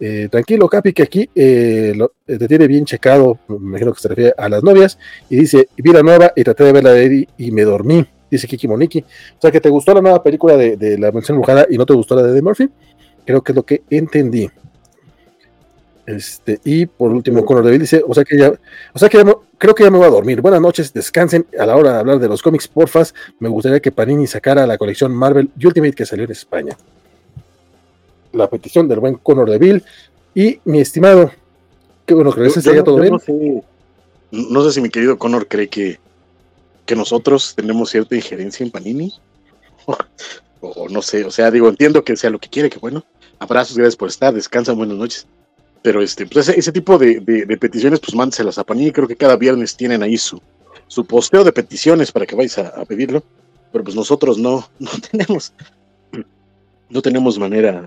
Eh, 0.00 0.28
tranquilo, 0.30 0.68
Capi, 0.68 0.92
que 0.92 1.04
aquí 1.04 1.30
eh, 1.34 1.96
te 2.26 2.48
tiene 2.48 2.66
bien 2.66 2.84
checado, 2.84 3.38
me 3.48 3.56
imagino 3.56 3.92
que 3.92 4.00
se 4.00 4.08
refiere 4.08 4.34
a 4.36 4.48
las 4.48 4.62
novias, 4.62 4.98
y 5.30 5.36
dice, 5.36 5.68
vi 5.76 5.92
la 5.92 6.02
nueva 6.02 6.32
y 6.34 6.44
traté 6.44 6.64
de 6.64 6.72
ver 6.72 6.84
la 6.84 6.92
de 6.92 7.04
Eddie 7.04 7.28
y 7.38 7.50
me 7.52 7.62
dormí, 7.62 8.04
dice 8.30 8.46
Kiki 8.46 8.68
Moniki. 8.68 9.00
O 9.00 9.40
sea, 9.40 9.50
que 9.50 9.60
te 9.60 9.70
gustó 9.70 9.94
la 9.94 10.02
nueva 10.02 10.22
película 10.22 10.56
de, 10.56 10.98
La 10.98 11.12
Mención 11.12 11.38
Mojada 11.38 11.66
y 11.70 11.78
no 11.78 11.86
te 11.86 11.94
gustó 11.94 12.16
la 12.16 12.22
de 12.22 12.32
Eddie 12.32 12.42
Murphy. 12.42 12.68
Creo 13.24 13.42
que 13.42 13.52
es 13.52 13.56
lo 13.56 13.62
que 13.62 13.82
entendí. 13.88 14.50
Este, 16.06 16.60
y 16.64 16.84
por 16.84 17.12
último, 17.12 17.44
Conor 17.44 17.64
Deville 17.64 17.82
dice, 17.82 18.02
o 18.06 18.12
sea 18.12 18.24
que 18.24 18.36
ya, 18.36 18.52
o 18.92 18.98
sea 18.98 19.08
que 19.08 19.18
ya 19.18 19.24
creo 19.56 19.74
que 19.74 19.84
ya 19.84 19.90
me 19.90 19.98
voy 19.98 20.06
a 20.06 20.10
dormir. 20.10 20.40
Buenas 20.40 20.60
noches, 20.60 20.92
descansen 20.92 21.46
a 21.58 21.64
la 21.64 21.76
hora 21.76 21.92
de 21.92 21.98
hablar 21.98 22.18
de 22.18 22.28
los 22.28 22.42
cómics, 22.42 22.68
porfas. 22.68 23.14
Me 23.38 23.48
gustaría 23.48 23.80
que 23.80 23.90
Panini 23.90 24.26
sacara 24.26 24.66
la 24.66 24.76
colección 24.76 25.14
Marvel 25.14 25.50
Ultimate 25.62 25.94
que 25.94 26.04
salió 26.04 26.24
en 26.24 26.32
España. 26.32 26.76
La 28.32 28.48
petición 28.50 28.88
del 28.88 29.00
buen 29.00 29.14
Conor 29.14 29.48
Deville. 29.50 29.82
Y 30.34 30.60
mi 30.64 30.80
estimado, 30.80 31.30
qué 32.04 32.14
bueno 32.14 32.32
que 32.32 32.48
ya 32.48 32.84
todo 32.84 33.00
bien. 33.00 33.12
No 33.12 33.18
sé, 33.18 33.62
no 34.30 34.64
sé, 34.64 34.72
si 34.72 34.80
mi 34.80 34.90
querido 34.90 35.16
Conor 35.16 35.48
cree 35.48 35.68
que, 35.68 35.98
que 36.84 36.96
nosotros 36.96 37.54
tenemos 37.54 37.90
cierta 37.90 38.14
injerencia 38.14 38.64
en 38.64 38.70
Panini. 38.70 39.14
o 40.60 40.88
no 40.88 41.02
sé, 41.02 41.24
o 41.24 41.30
sea, 41.30 41.50
digo, 41.50 41.68
entiendo 41.68 42.04
que 42.04 42.16
sea 42.16 42.30
lo 42.30 42.38
que 42.38 42.48
quiere, 42.48 42.68
que 42.68 42.78
bueno. 42.78 43.04
Abrazos, 43.38 43.76
gracias 43.76 43.96
por 43.96 44.08
estar, 44.08 44.34
descansa, 44.34 44.72
buenas 44.72 44.96
noches. 44.96 45.26
Pero 45.84 46.00
este, 46.00 46.24
pues 46.24 46.48
ese, 46.48 46.72
tipo 46.72 46.96
de, 46.96 47.20
peticiones, 47.60 48.00
pues 48.00 48.14
mándeselas 48.14 48.56
a 48.56 48.64
Panini. 48.64 48.90
Creo 48.90 49.06
que 49.06 49.16
cada 49.16 49.36
viernes 49.36 49.76
tienen 49.76 50.02
ahí 50.02 50.16
su, 50.16 50.40
su 50.86 51.04
posteo 51.04 51.44
de 51.44 51.52
peticiones 51.52 52.10
para 52.10 52.24
que 52.24 52.34
vayáis 52.34 52.56
a, 52.56 52.82
pedirlo. 52.86 53.22
Pero 53.70 53.84
pues 53.84 53.94
nosotros 53.94 54.38
no, 54.38 54.66
no 54.78 54.88
tenemos, 55.10 55.52
no 56.88 57.02
tenemos 57.02 57.38
manera 57.38 57.86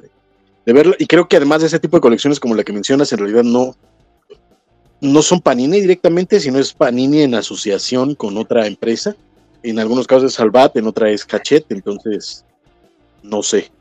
de, 0.64 0.74
verlo. 0.74 0.94
Y 1.00 1.08
creo 1.08 1.28
que 1.28 1.38
además 1.38 1.62
de 1.62 1.68
ese 1.68 1.80
tipo 1.80 1.98
de 1.98 2.02
colecciones 2.02 2.40
como 2.40 2.54
la 2.54 2.64
que 2.64 2.72
mencionas, 2.72 3.12
en 3.14 3.18
realidad 3.18 3.42
no, 3.42 3.76
no 5.02 5.22
son 5.24 5.42
Panini 5.42 5.82
directamente, 5.82 6.40
sino 6.40 6.60
es 6.60 6.74
Panini 6.74 7.24
en 7.24 7.34
asociación 7.34 8.14
con 8.14 8.38
otra 8.38 8.68
empresa. 8.68 9.16
En 9.64 9.80
algunos 9.80 10.06
casos 10.06 10.26
es 10.26 10.34
Salvat, 10.34 10.78
en 10.78 10.86
otra 10.86 11.10
es 11.10 11.26
Cachet, 11.26 11.66
entonces 11.72 12.46
no 13.24 13.42
sé. 13.42 13.72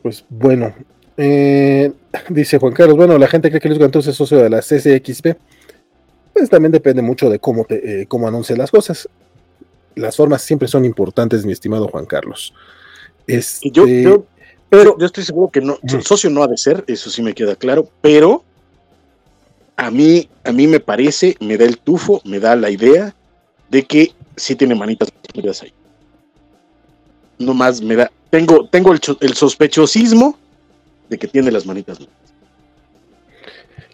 Pues 0.00 0.24
bueno, 0.28 0.72
eh, 1.20 1.92
dice 2.28 2.58
Juan 2.58 2.72
Carlos, 2.72 2.96
bueno, 2.96 3.18
la 3.18 3.26
gente 3.26 3.50
cree 3.50 3.60
que 3.60 3.68
Luis 3.68 3.80
Gantuz 3.80 4.06
es 4.06 4.14
socio 4.14 4.38
de 4.38 4.48
la 4.48 4.60
CCXP. 4.60 5.36
Pues 6.32 6.48
también 6.48 6.70
depende 6.70 7.02
mucho 7.02 7.28
de 7.28 7.40
cómo, 7.40 7.64
te, 7.64 8.02
eh, 8.02 8.06
cómo 8.06 8.28
anuncia 8.28 8.56
las 8.56 8.70
cosas. 8.70 9.08
Las 9.96 10.16
formas 10.16 10.42
siempre 10.42 10.68
son 10.68 10.84
importantes, 10.84 11.44
mi 11.44 11.52
estimado 11.52 11.88
Juan 11.88 12.06
Carlos. 12.06 12.54
Este, 13.26 13.68
yo, 13.72 13.84
pero, 14.70 14.96
yo 14.96 15.06
estoy 15.06 15.24
seguro 15.24 15.50
que 15.50 15.60
no, 15.60 15.78
socio 16.00 16.30
no 16.30 16.44
ha 16.44 16.46
de 16.46 16.56
ser, 16.56 16.84
eso 16.86 17.10
sí 17.10 17.20
me 17.20 17.34
queda 17.34 17.56
claro, 17.56 17.90
pero 18.00 18.44
a 19.76 19.90
mí, 19.90 20.28
a 20.44 20.52
mí 20.52 20.68
me 20.68 20.78
parece, 20.78 21.36
me 21.40 21.56
da 21.56 21.64
el 21.64 21.78
tufo, 21.78 22.22
me 22.24 22.38
da 22.38 22.54
la 22.54 22.70
idea 22.70 23.12
de 23.68 23.82
que 23.82 24.12
sí 24.36 24.54
tiene 24.54 24.76
manitas 24.76 25.10
ahí. 25.62 25.72
No 27.38 27.54
más 27.54 27.82
me 27.82 27.96
da, 27.96 28.12
tengo, 28.30 28.68
tengo 28.68 28.92
el, 28.92 29.00
el 29.20 29.34
sospechosismo 29.34 30.38
de 31.08 31.18
que 31.18 31.28
tiene 31.28 31.50
las 31.50 31.66
manitas. 31.66 31.98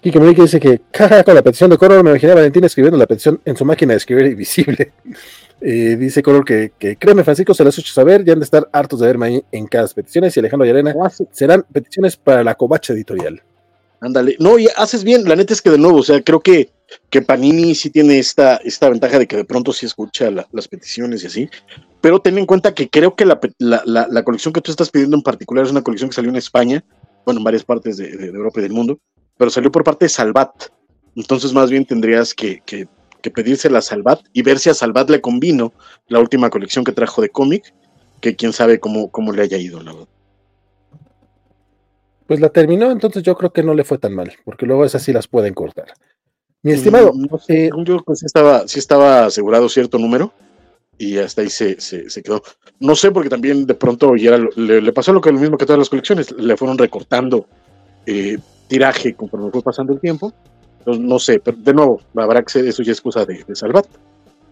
Kike 0.04 0.20
Monique 0.20 0.42
dice 0.42 0.60
que 0.60 0.82
caja 0.90 1.24
con 1.24 1.34
la 1.34 1.42
petición 1.42 1.70
de 1.70 1.78
Conor, 1.78 2.04
me 2.04 2.10
imaginé 2.10 2.32
a 2.32 2.34
Valentín 2.34 2.62
escribiendo 2.64 2.98
la 2.98 3.06
petición 3.06 3.40
en 3.42 3.56
su 3.56 3.64
máquina 3.64 3.94
de 3.94 3.98
escribir 3.98 4.26
invisible. 4.26 4.92
Eh, 5.60 5.96
dice 5.96 6.22
Conor 6.22 6.44
que, 6.44 6.72
que, 6.78 6.96
créeme, 6.96 7.24
Francisco, 7.24 7.54
se 7.54 7.64
las 7.64 7.78
hecho 7.78 7.94
saber, 7.94 8.22
ya 8.22 8.34
han 8.34 8.40
de 8.40 8.44
estar 8.44 8.68
hartos 8.70 9.00
de 9.00 9.06
verme 9.06 9.26
ahí 9.26 9.44
en 9.50 9.66
cada 9.66 9.86
peticiones 9.88 10.36
y 10.36 10.40
Alejandro 10.40 10.66
Yarena 10.66 10.92
serán 11.30 11.64
peticiones 11.72 12.18
para 12.18 12.44
la 12.44 12.54
covacha 12.54 12.92
editorial. 12.92 13.40
Ándale, 14.00 14.36
no, 14.38 14.58
y 14.58 14.68
haces 14.76 15.04
bien, 15.04 15.26
la 15.26 15.36
neta 15.36 15.54
es 15.54 15.62
que 15.62 15.70
de 15.70 15.78
nuevo, 15.78 15.98
o 15.98 16.02
sea, 16.02 16.20
creo 16.22 16.40
que, 16.40 16.68
que 17.08 17.22
Panini 17.22 17.74
sí 17.74 17.88
tiene 17.88 18.18
esta, 18.18 18.56
esta 18.56 18.90
ventaja 18.90 19.18
de 19.18 19.26
que 19.26 19.36
de 19.36 19.44
pronto 19.46 19.72
sí 19.72 19.86
escucha 19.86 20.30
las 20.30 20.68
peticiones 20.68 21.24
y 21.24 21.28
así, 21.28 21.48
pero 22.02 22.20
ten 22.20 22.36
en 22.36 22.44
cuenta 22.44 22.74
que 22.74 22.90
creo 22.90 23.14
que 23.16 23.24
la, 23.24 23.40
la, 23.58 23.82
la, 23.86 24.22
colección 24.22 24.52
que 24.52 24.60
tú 24.60 24.70
estás 24.70 24.90
pidiendo 24.90 25.16
en 25.16 25.22
particular 25.22 25.64
es 25.64 25.70
una 25.70 25.82
colección 25.82 26.10
que 26.10 26.16
salió 26.16 26.30
en 26.30 26.36
España, 26.36 26.84
bueno, 27.24 27.40
en 27.40 27.44
varias 27.44 27.64
partes 27.64 27.96
de, 27.96 28.08
Europa 28.26 28.60
y 28.60 28.62
del 28.62 28.72
mundo, 28.72 28.98
pero 29.36 29.50
salió 29.50 29.70
por 29.70 29.84
parte 29.84 30.06
de 30.06 30.08
Salvat. 30.08 30.50
Entonces, 31.16 31.52
más 31.52 31.70
bien 31.70 31.84
tendrías 31.84 32.34
que, 32.34 32.60
que, 32.64 32.86
pedirse 33.30 33.70
la 33.70 33.80
Salvat 33.80 34.20
y 34.34 34.42
ver 34.42 34.58
si 34.58 34.68
a 34.68 34.74
Salvat 34.74 35.08
le 35.08 35.22
convino 35.22 35.72
la 36.08 36.20
última 36.20 36.50
colección 36.50 36.84
que 36.84 36.92
trajo 36.92 37.22
de 37.22 37.30
cómic, 37.30 37.74
que 38.20 38.36
quién 38.36 38.52
sabe 38.52 38.78
cómo, 38.78 39.10
cómo 39.10 39.32
le 39.32 39.42
haya 39.42 39.56
ido, 39.56 39.82
la 39.82 39.92
verdad. 39.92 40.08
Pues 42.26 42.40
la 42.40 42.50
terminó, 42.50 42.90
entonces 42.90 43.22
yo 43.22 43.34
creo 43.36 43.52
que 43.52 43.62
no 43.62 43.74
le 43.74 43.84
fue 43.84 43.98
tan 43.98 44.14
mal, 44.14 44.32
porque 44.44 44.66
luego 44.66 44.84
esas 44.84 45.02
sí 45.02 45.12
las 45.12 45.26
pueden 45.26 45.54
cortar. 45.54 45.86
Mi 46.62 46.72
estimado. 46.72 47.12
Mm, 47.14 47.26
eh, 47.48 47.70
yo 47.78 47.84
creo 47.84 48.04
que 48.04 48.16
sí 48.16 48.26
estaba, 48.26 48.68
sí 48.68 48.78
estaba 48.78 49.26
asegurado 49.26 49.68
cierto 49.68 49.98
número 49.98 50.32
y 50.98 51.18
hasta 51.18 51.42
ahí 51.42 51.50
se, 51.50 51.80
se, 51.80 52.22
quedó. 52.22 52.42
No 52.80 52.94
sé, 52.94 53.10
porque 53.10 53.28
también 53.28 53.66
de 53.66 53.74
pronto 53.74 54.16
ya 54.16 54.38
le, 54.38 54.92
pasó 54.92 55.12
lo 55.12 55.20
que 55.20 55.32
lo 55.32 55.38
mismo 55.38 55.58
que 55.58 55.66
todas 55.66 55.78
las 55.78 55.88
colecciones, 55.88 56.32
le 56.32 56.56
fueron 56.56 56.78
recortando 56.78 57.46
eh, 58.06 58.38
tiraje 58.68 59.14
conforme 59.14 59.50
fue 59.50 59.62
pasando 59.62 59.92
el 59.92 60.00
tiempo. 60.00 60.32
Entonces, 60.78 61.02
no 61.02 61.18
sé, 61.18 61.40
pero 61.40 61.56
de 61.56 61.72
nuevo, 61.72 62.00
habrá 62.16 62.42
que 62.42 62.52
ser, 62.52 62.66
eso 62.66 62.82
ya 62.82 62.92
es 62.92 63.00
cosa 63.00 63.24
de, 63.24 63.42
de 63.44 63.56
Salvat. 63.56 63.86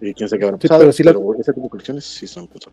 Eh, 0.01 0.15
quién 0.15 0.29
qué 0.29 0.45
habrá 0.45 0.57
pasado, 0.57 0.81
pero, 0.81 0.93
sí 0.93 1.05
pero 1.05 1.35
ese 1.39 1.53
tipo 1.53 1.67
de 1.67 1.71
colecciones 1.71 2.05
sí 2.05 2.27
son 2.27 2.47
cosas. 2.47 2.73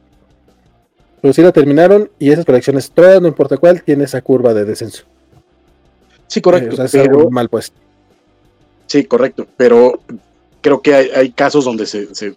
Pero 1.21 1.33
sí 1.33 1.41
la 1.41 1.51
terminaron 1.51 2.09
y 2.17 2.31
esas 2.31 2.45
colecciones, 2.45 2.89
todas, 2.89 3.21
no 3.21 3.27
importa 3.27 3.57
cuál, 3.57 3.83
tiene 3.83 4.05
esa 4.05 4.21
curva 4.21 4.53
de 4.53 4.65
descenso. 4.65 5.03
Sí, 6.27 6.41
correcto. 6.41 6.69
Eh, 6.69 6.73
o 6.73 6.75
sea, 6.75 6.85
es 6.85 7.07
algo 7.07 7.29
mal 7.29 7.49
puesto. 7.49 7.77
Sí, 8.87 9.03
correcto, 9.03 9.45
pero 9.55 9.99
creo 10.61 10.81
que 10.81 10.93
hay, 10.93 11.31
casos 11.31 11.65
donde 11.65 11.85
se, 11.85 12.13
se, 12.13 12.35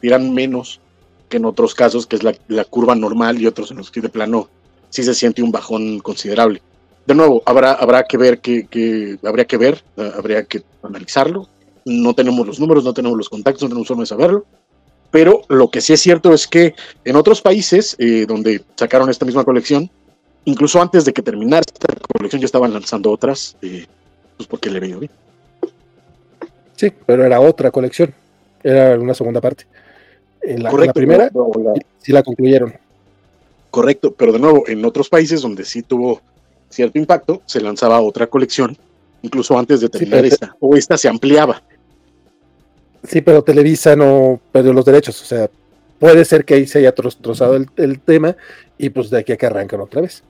tiran 0.00 0.32
menos 0.32 0.80
que 1.28 1.36
en 1.36 1.44
otros 1.44 1.74
casos, 1.74 2.06
que 2.06 2.16
es 2.16 2.22
la, 2.22 2.64
curva 2.64 2.94
normal, 2.94 3.40
y 3.40 3.46
otros 3.46 3.70
en 3.70 3.78
los 3.78 3.90
que 3.90 4.00
de 4.00 4.08
plano 4.08 4.48
sí 4.90 5.02
se 5.02 5.14
siente 5.14 5.42
un 5.42 5.52
bajón 5.52 6.00
considerable. 6.00 6.62
De 7.06 7.14
nuevo, 7.14 7.42
habrá, 7.46 7.72
habrá 7.72 8.04
que 8.04 8.16
ver, 8.16 8.40
que, 8.40 9.18
habría 9.24 9.44
que 9.46 9.56
ver, 9.56 9.82
eh, 9.96 10.12
habría 10.16 10.44
que 10.44 10.62
analizarlo. 10.82 11.48
No 11.84 12.14
tenemos 12.14 12.46
los 12.46 12.60
números, 12.60 12.84
no 12.84 12.94
tenemos 12.94 13.18
los 13.18 13.28
contactos, 13.28 13.62
no 13.62 13.68
tenemos 13.70 13.88
forma 13.88 14.02
de 14.02 14.06
saberlo. 14.06 14.44
Pero 15.10 15.42
lo 15.48 15.68
que 15.68 15.80
sí 15.80 15.92
es 15.92 16.00
cierto 16.00 16.32
es 16.32 16.46
que 16.46 16.74
en 17.04 17.16
otros 17.16 17.42
países 17.42 17.96
eh, 17.98 18.24
donde 18.26 18.64
sacaron 18.76 19.10
esta 19.10 19.26
misma 19.26 19.44
colección, 19.44 19.90
incluso 20.44 20.80
antes 20.80 21.04
de 21.04 21.12
que 21.12 21.22
terminara 21.22 21.60
esta 21.66 21.94
colección 22.16 22.40
ya 22.40 22.46
estaban 22.46 22.72
lanzando 22.72 23.10
otras, 23.10 23.56
eh, 23.62 23.86
pues 24.36 24.46
porque 24.46 24.70
le 24.70 24.80
veo 24.80 25.00
bien. 25.00 25.10
Sí, 26.82 26.92
pero 27.06 27.24
era 27.24 27.40
otra 27.40 27.70
colección. 27.70 28.12
Era 28.60 28.98
una 28.98 29.14
segunda 29.14 29.40
parte. 29.40 29.66
En 30.42 30.64
la, 30.64 30.92
primera 30.92 31.30
sí 31.98 32.10
la 32.10 32.24
concluyeron. 32.24 32.74
Correcto, 33.70 34.12
pero 34.12 34.32
de 34.32 34.40
nuevo, 34.40 34.64
en 34.66 34.84
otros 34.84 35.08
países 35.08 35.42
donde 35.42 35.64
sí 35.64 35.82
tuvo 35.82 36.20
cierto 36.70 36.98
impacto, 36.98 37.40
se 37.46 37.60
lanzaba 37.60 38.00
otra 38.00 38.26
colección, 38.26 38.76
incluso 39.22 39.56
antes 39.56 39.80
de 39.80 39.90
terminar 39.90 40.24
esta, 40.24 40.56
o 40.58 40.74
esta 40.74 40.98
se 40.98 41.06
ampliaba. 41.06 41.62
Sí, 43.04 43.20
pero 43.20 43.44
Televisa 43.44 43.94
no 43.94 44.40
perdió 44.50 44.72
los 44.72 44.84
derechos, 44.84 45.22
o 45.22 45.24
sea, 45.24 45.48
puede 46.00 46.24
ser 46.24 46.44
que 46.44 46.54
ahí 46.54 46.66
se 46.66 46.80
haya 46.80 46.92
trozado 46.92 47.54
el, 47.76 48.00
tema 48.00 48.34
y 48.76 48.90
pues 48.90 49.08
de 49.08 49.20
aquí 49.20 49.30
a 49.30 49.36
que 49.36 49.46
arrancan 49.46 49.82
otra 49.82 50.00
vez. 50.00 50.24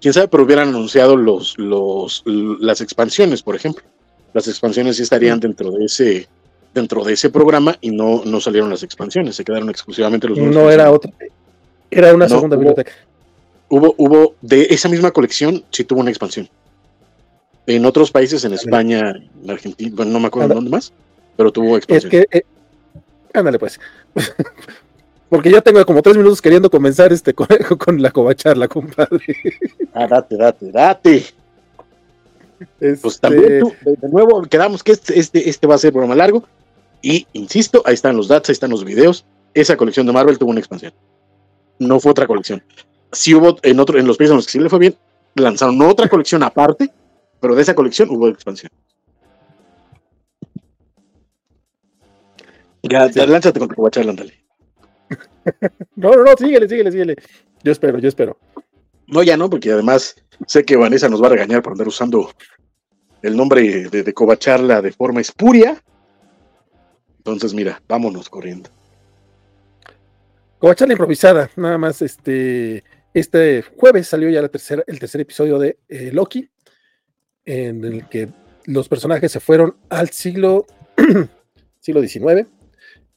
Quién 0.00 0.12
sabe, 0.12 0.26
pero 0.26 0.42
hubieran 0.42 0.70
anunciado 0.70 1.16
los, 1.16 1.56
los, 1.56 2.24
las 2.26 2.80
expansiones, 2.80 3.44
por 3.44 3.54
ejemplo 3.54 3.84
las 4.34 4.48
expansiones 4.48 4.96
sí 4.96 5.02
estarían 5.02 5.40
dentro 5.40 5.70
de 5.70 5.86
ese 5.86 6.28
dentro 6.74 7.04
de 7.04 7.12
ese 7.12 7.30
programa 7.30 7.78
y 7.80 7.90
no, 7.90 8.22
no 8.24 8.40
salieron 8.40 8.68
las 8.68 8.82
expansiones, 8.82 9.36
se 9.36 9.44
quedaron 9.44 9.70
exclusivamente 9.70 10.28
los 10.28 10.36
No 10.36 10.70
era 10.70 10.90
otra, 10.90 11.12
era 11.88 12.12
una 12.12 12.28
segunda 12.28 12.56
biblioteca. 12.56 12.92
Hubo, 13.68 13.94
hubo, 13.96 14.34
de 14.42 14.66
esa 14.70 14.88
misma 14.88 15.12
colección, 15.12 15.64
sí 15.70 15.84
tuvo 15.84 16.00
una 16.00 16.10
expansión. 16.10 16.48
En 17.66 17.86
otros 17.86 18.10
países, 18.10 18.44
en 18.44 18.52
España, 18.52 19.14
en 19.42 19.50
Argentina, 19.50 19.90
bueno, 19.94 20.12
no 20.12 20.20
me 20.20 20.26
acuerdo 20.26 20.54
dónde 20.54 20.70
más, 20.70 20.92
pero 21.36 21.52
tuvo 21.52 21.76
expansión. 21.76 22.12
Es 22.12 22.26
que, 22.28 22.38
eh, 22.38 22.42
ándale 23.32 23.58
pues. 23.58 23.78
Porque 25.28 25.50
ya 25.50 25.60
tengo 25.60 25.84
como 25.86 26.02
tres 26.02 26.16
minutos 26.16 26.42
queriendo 26.42 26.70
comenzar 26.70 27.12
este 27.12 27.34
con, 27.34 27.46
con 27.78 28.02
la 28.02 28.10
covacharla, 28.10 28.66
compadre. 28.66 29.24
Ah, 29.94 30.06
date, 30.08 30.36
date, 30.36 30.70
date. 30.72 31.24
Pues 33.00 33.20
también 33.20 33.44
este 33.44 33.60
tú, 33.60 34.00
de, 34.00 34.08
nuevo, 34.08 34.42
quedamos 34.42 34.82
que 34.82 34.92
este, 34.92 35.18
este, 35.18 35.48
este 35.48 35.66
va 35.66 35.74
a 35.74 35.78
ser 35.78 35.92
programa 35.92 36.14
largo. 36.14 36.44
Y 37.02 37.26
insisto, 37.32 37.82
ahí 37.84 37.94
están 37.94 38.16
los 38.16 38.28
datos, 38.28 38.48
ahí 38.48 38.54
están 38.54 38.70
los 38.70 38.84
videos. 38.84 39.26
Esa 39.52 39.76
colección 39.76 40.06
de 40.06 40.12
Marvel 40.12 40.38
tuvo 40.38 40.50
una 40.50 40.60
expansión. 40.60 40.92
No 41.78 42.00
fue 42.00 42.12
otra 42.12 42.26
colección. 42.26 42.62
Si 43.12 43.34
hubo 43.34 43.56
en 43.62 43.78
otro, 43.78 43.98
en 43.98 44.06
los 44.06 44.16
países 44.16 44.30
en 44.30 44.36
los 44.36 44.46
que 44.46 44.52
sí 44.52 44.58
le 44.58 44.68
fue 44.68 44.78
bien, 44.78 44.96
lanzaron 45.34 45.80
otra 45.82 46.08
colección 46.08 46.42
aparte, 46.42 46.90
pero 47.40 47.54
de 47.54 47.62
esa 47.62 47.74
colección 47.74 48.10
hubo 48.10 48.28
expansión. 48.28 48.70
Ya, 52.82 53.08
lánzate 53.26 53.58
con 53.58 53.68
tu 53.68 53.76
guachar, 53.76 54.08
ándale. 54.08 54.34
no, 55.96 56.12
no, 56.12 56.24
no, 56.24 56.36
síguele, 56.36 56.68
síguele, 56.68 56.90
síguele. 56.90 57.16
Yo 57.62 57.72
espero, 57.72 57.98
yo 57.98 58.08
espero. 58.08 58.38
No, 59.06 59.22
ya 59.22 59.36
no, 59.36 59.50
porque 59.50 59.72
además 59.72 60.16
sé 60.46 60.64
que 60.64 60.76
Vanessa 60.76 61.08
nos 61.08 61.22
va 61.22 61.26
a 61.26 61.30
regañar 61.30 61.62
por 61.62 61.72
andar 61.72 61.88
usando 61.88 62.30
el 63.22 63.36
nombre 63.36 63.88
de, 63.88 64.02
de 64.02 64.14
Covacharla 64.14 64.82
de 64.82 64.92
forma 64.92 65.20
espuria. 65.20 65.82
Entonces, 67.18 67.54
mira, 67.54 67.82
vámonos 67.88 68.28
corriendo. 68.28 68.70
Covacharla 70.58 70.94
improvisada, 70.94 71.50
nada 71.56 71.78
más 71.78 72.02
este. 72.02 72.84
Este 73.12 73.62
jueves 73.62 74.08
salió 74.08 74.28
ya 74.28 74.42
la 74.42 74.48
tercera, 74.48 74.82
el 74.88 74.98
tercer 74.98 75.20
episodio 75.20 75.56
de 75.60 75.78
eh, 75.88 76.10
Loki, 76.12 76.50
en 77.44 77.84
el 77.84 78.08
que 78.08 78.28
los 78.64 78.88
personajes 78.88 79.30
se 79.30 79.38
fueron 79.38 79.76
al 79.88 80.10
siglo, 80.10 80.66
siglo 81.80 82.02
XIX 82.02 82.48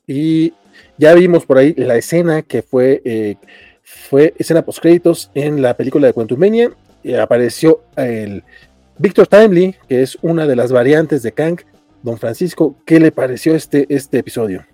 y 0.08 0.54
ya 0.98 1.14
vimos 1.14 1.46
por 1.46 1.58
ahí 1.58 1.74
la 1.76 1.98
escena 1.98 2.42
que 2.42 2.62
fue, 2.62 3.02
eh, 3.04 3.36
fue 3.88 4.34
escena 4.38 4.64
post 4.64 4.80
créditos 4.80 5.32
en 5.34 5.62
la 5.62 5.76
película 5.78 6.08
de 6.08 6.14
Quantumania. 6.14 6.72
apareció 7.22 7.82
el 7.96 8.44
Victor 8.98 9.28
Timely, 9.28 9.76
que 9.88 10.02
es 10.02 10.18
una 10.22 10.46
de 10.46 10.58
las 10.58 10.74
variantes 10.74 11.24
de 11.24 11.32
Kang. 11.32 11.62
Don 12.04 12.18
Francisco, 12.18 12.76
¿qué 12.86 13.00
le 13.00 13.14
pareció 13.14 13.56
este, 13.56 13.86
este 13.90 14.20
episodio? 14.20 14.66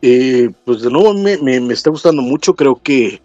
Eh, 0.00 0.50
pues 0.64 0.80
de 0.80 0.90
nuevo 0.90 1.12
me, 1.12 1.36
me, 1.36 1.74
está 1.74 1.90
gustando 1.90 2.22
mucho. 2.22 2.56
Creo 2.56 2.80
que 2.82 3.20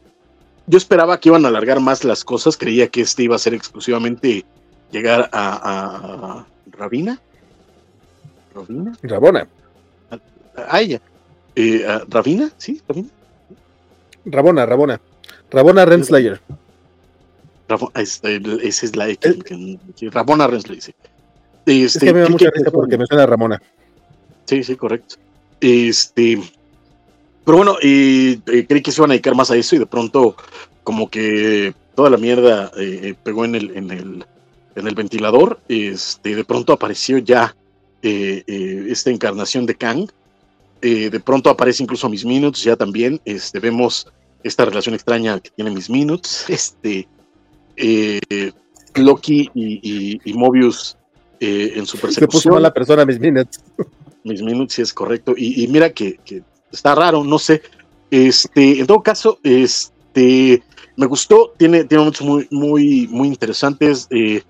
yo 0.65 0.77
esperaba 0.77 1.17
que 1.19 1.29
iban 1.29 1.45
a 1.45 1.47
alargar 1.47 1.79
más 1.79 2.03
las 2.03 2.25
cosas. 2.25 2.57
Creía 2.57 2.89
que 2.89 3.01
este 3.01 3.23
iba 3.23 3.37
a 3.37 3.39
ser 3.39 3.53
exclusivamente 3.53 4.43
llegar 4.91 5.29
a, 5.31 6.41
a 6.41 6.47
Rabina. 6.71 7.21
¿Rabina? 8.53 8.97
Rabona. 9.01 9.47
A, 10.55 10.81
ella. 10.81 10.99
Eh, 11.55 11.85
¿Rabina? 12.09 12.51
¿Sí? 12.57 12.81
¿Rabina? 12.87 13.09
Rabona, 14.31 14.65
Rabona. 14.65 15.01
Rabona 15.51 15.85
Renslayer. 15.85 16.41
esa 17.95 18.85
es 18.85 18.95
la 18.95 19.09
X. 19.09 19.37
Rabona 20.11 20.47
Renslayer, 20.47 20.81
sí. 20.81 20.93
Este, 21.65 21.97
es 21.97 22.03
que 22.03 22.13
me 22.13 22.21
da 22.21 22.29
mucha 22.29 22.49
risa 22.49 22.71
porque 22.71 22.97
me 22.97 23.05
suena 23.05 23.23
a 23.23 23.27
Ramona. 23.27 23.61
Sí, 24.45 24.63
sí, 24.63 24.75
correcto. 24.77 25.15
Este, 25.59 26.39
pero 27.43 27.57
bueno, 27.57 27.77
y, 27.81 28.41
eh, 28.47 28.65
creí 28.67 28.81
que 28.81 28.91
se 28.91 29.01
iban 29.01 29.11
a 29.11 29.13
dedicar 29.13 29.35
más 29.35 29.51
a 29.51 29.57
eso 29.57 29.75
y 29.75 29.79
de 29.79 29.85
pronto 29.85 30.35
como 30.83 31.09
que 31.09 31.73
toda 31.95 32.09
la 32.09 32.17
mierda 32.17 32.71
eh, 32.77 33.15
pegó 33.21 33.43
en 33.43 33.55
el, 33.55 33.75
en 33.75 33.91
el, 33.91 34.25
en 34.75 34.87
el 34.87 34.95
ventilador. 34.95 35.59
Este, 35.67 36.35
de 36.35 36.45
pronto 36.45 36.71
apareció 36.71 37.17
ya 37.17 37.53
eh, 38.01 38.43
esta 38.89 39.09
encarnación 39.09 39.65
de 39.65 39.75
Kang. 39.75 40.09
de 40.81 41.19
pronto 41.19 41.49
aparece 41.49 41.83
incluso 41.83 42.07
Miss 42.07 42.23
Minutes 42.23 42.63
ya 42.63 42.77
también. 42.77 43.19
Este, 43.25 43.59
vemos 43.59 44.07
esta 44.43 44.65
relación 44.65 44.95
extraña 44.95 45.39
que 45.39 45.49
tiene 45.49 45.71
Miss 45.71 45.89
Minutes. 45.89 46.45
Este, 46.49 47.07
Loki 48.95 49.51
y, 49.53 50.19
y, 50.23 50.33
Mobius 50.33 50.97
en 51.39 51.85
su 51.85 51.99
persecución. 51.99 52.41
Se 52.41 52.49
puso 52.49 52.59
la 52.59 52.73
persona 52.73 53.05
Miss 53.05 53.19
Minutes. 53.19 53.61
Miss 54.23 54.41
Minutes, 54.41 54.73
sí 54.73 54.81
es 54.81 54.93
correcto. 54.93 55.33
Y, 55.37 55.67
mira 55.67 55.91
que, 55.91 56.19
que 56.25 56.43
está 56.71 56.95
raro, 56.95 57.23
no 57.23 57.39
sé. 57.39 57.61
Este, 58.11 58.79
en 58.79 58.87
todo 58.87 59.01
caso, 59.01 59.39
este, 59.43 60.63
me 60.95 61.05
gustó, 61.05 61.53
tiene, 61.57 61.83
tiene 61.85 61.99
momentos 61.99 62.25
muy, 62.25 62.47
muy, 62.51 63.07
muy 63.07 63.27
interesantes. 63.27 64.07
Eh, 64.09 64.43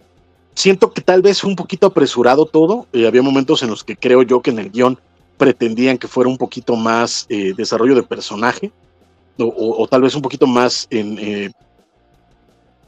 siento 0.53 0.91
que 0.91 1.01
tal 1.01 1.21
vez 1.21 1.41
fue 1.41 1.49
un 1.49 1.55
poquito 1.55 1.87
apresurado 1.87 2.45
todo. 2.45 2.87
Eh, 2.93 3.07
había 3.07 3.21
momentos 3.21 3.63
en 3.63 3.69
los 3.69 3.83
que 3.83 3.95
creo 3.95 4.23
yo 4.23 4.41
que 4.41 4.51
en 4.51 4.59
el 4.59 4.71
guion 4.71 4.99
pretendían 5.37 5.97
que 5.97 6.07
fuera 6.07 6.29
un 6.29 6.37
poquito 6.37 6.75
más 6.75 7.25
eh, 7.29 7.53
desarrollo 7.55 7.95
de 7.95 8.03
personaje, 8.03 8.71
o, 9.39 9.87
tal 9.87 10.01
vez 10.01 10.15
un 10.15 10.21
poquito 10.21 10.47
más 10.47 10.87
en 10.89 11.51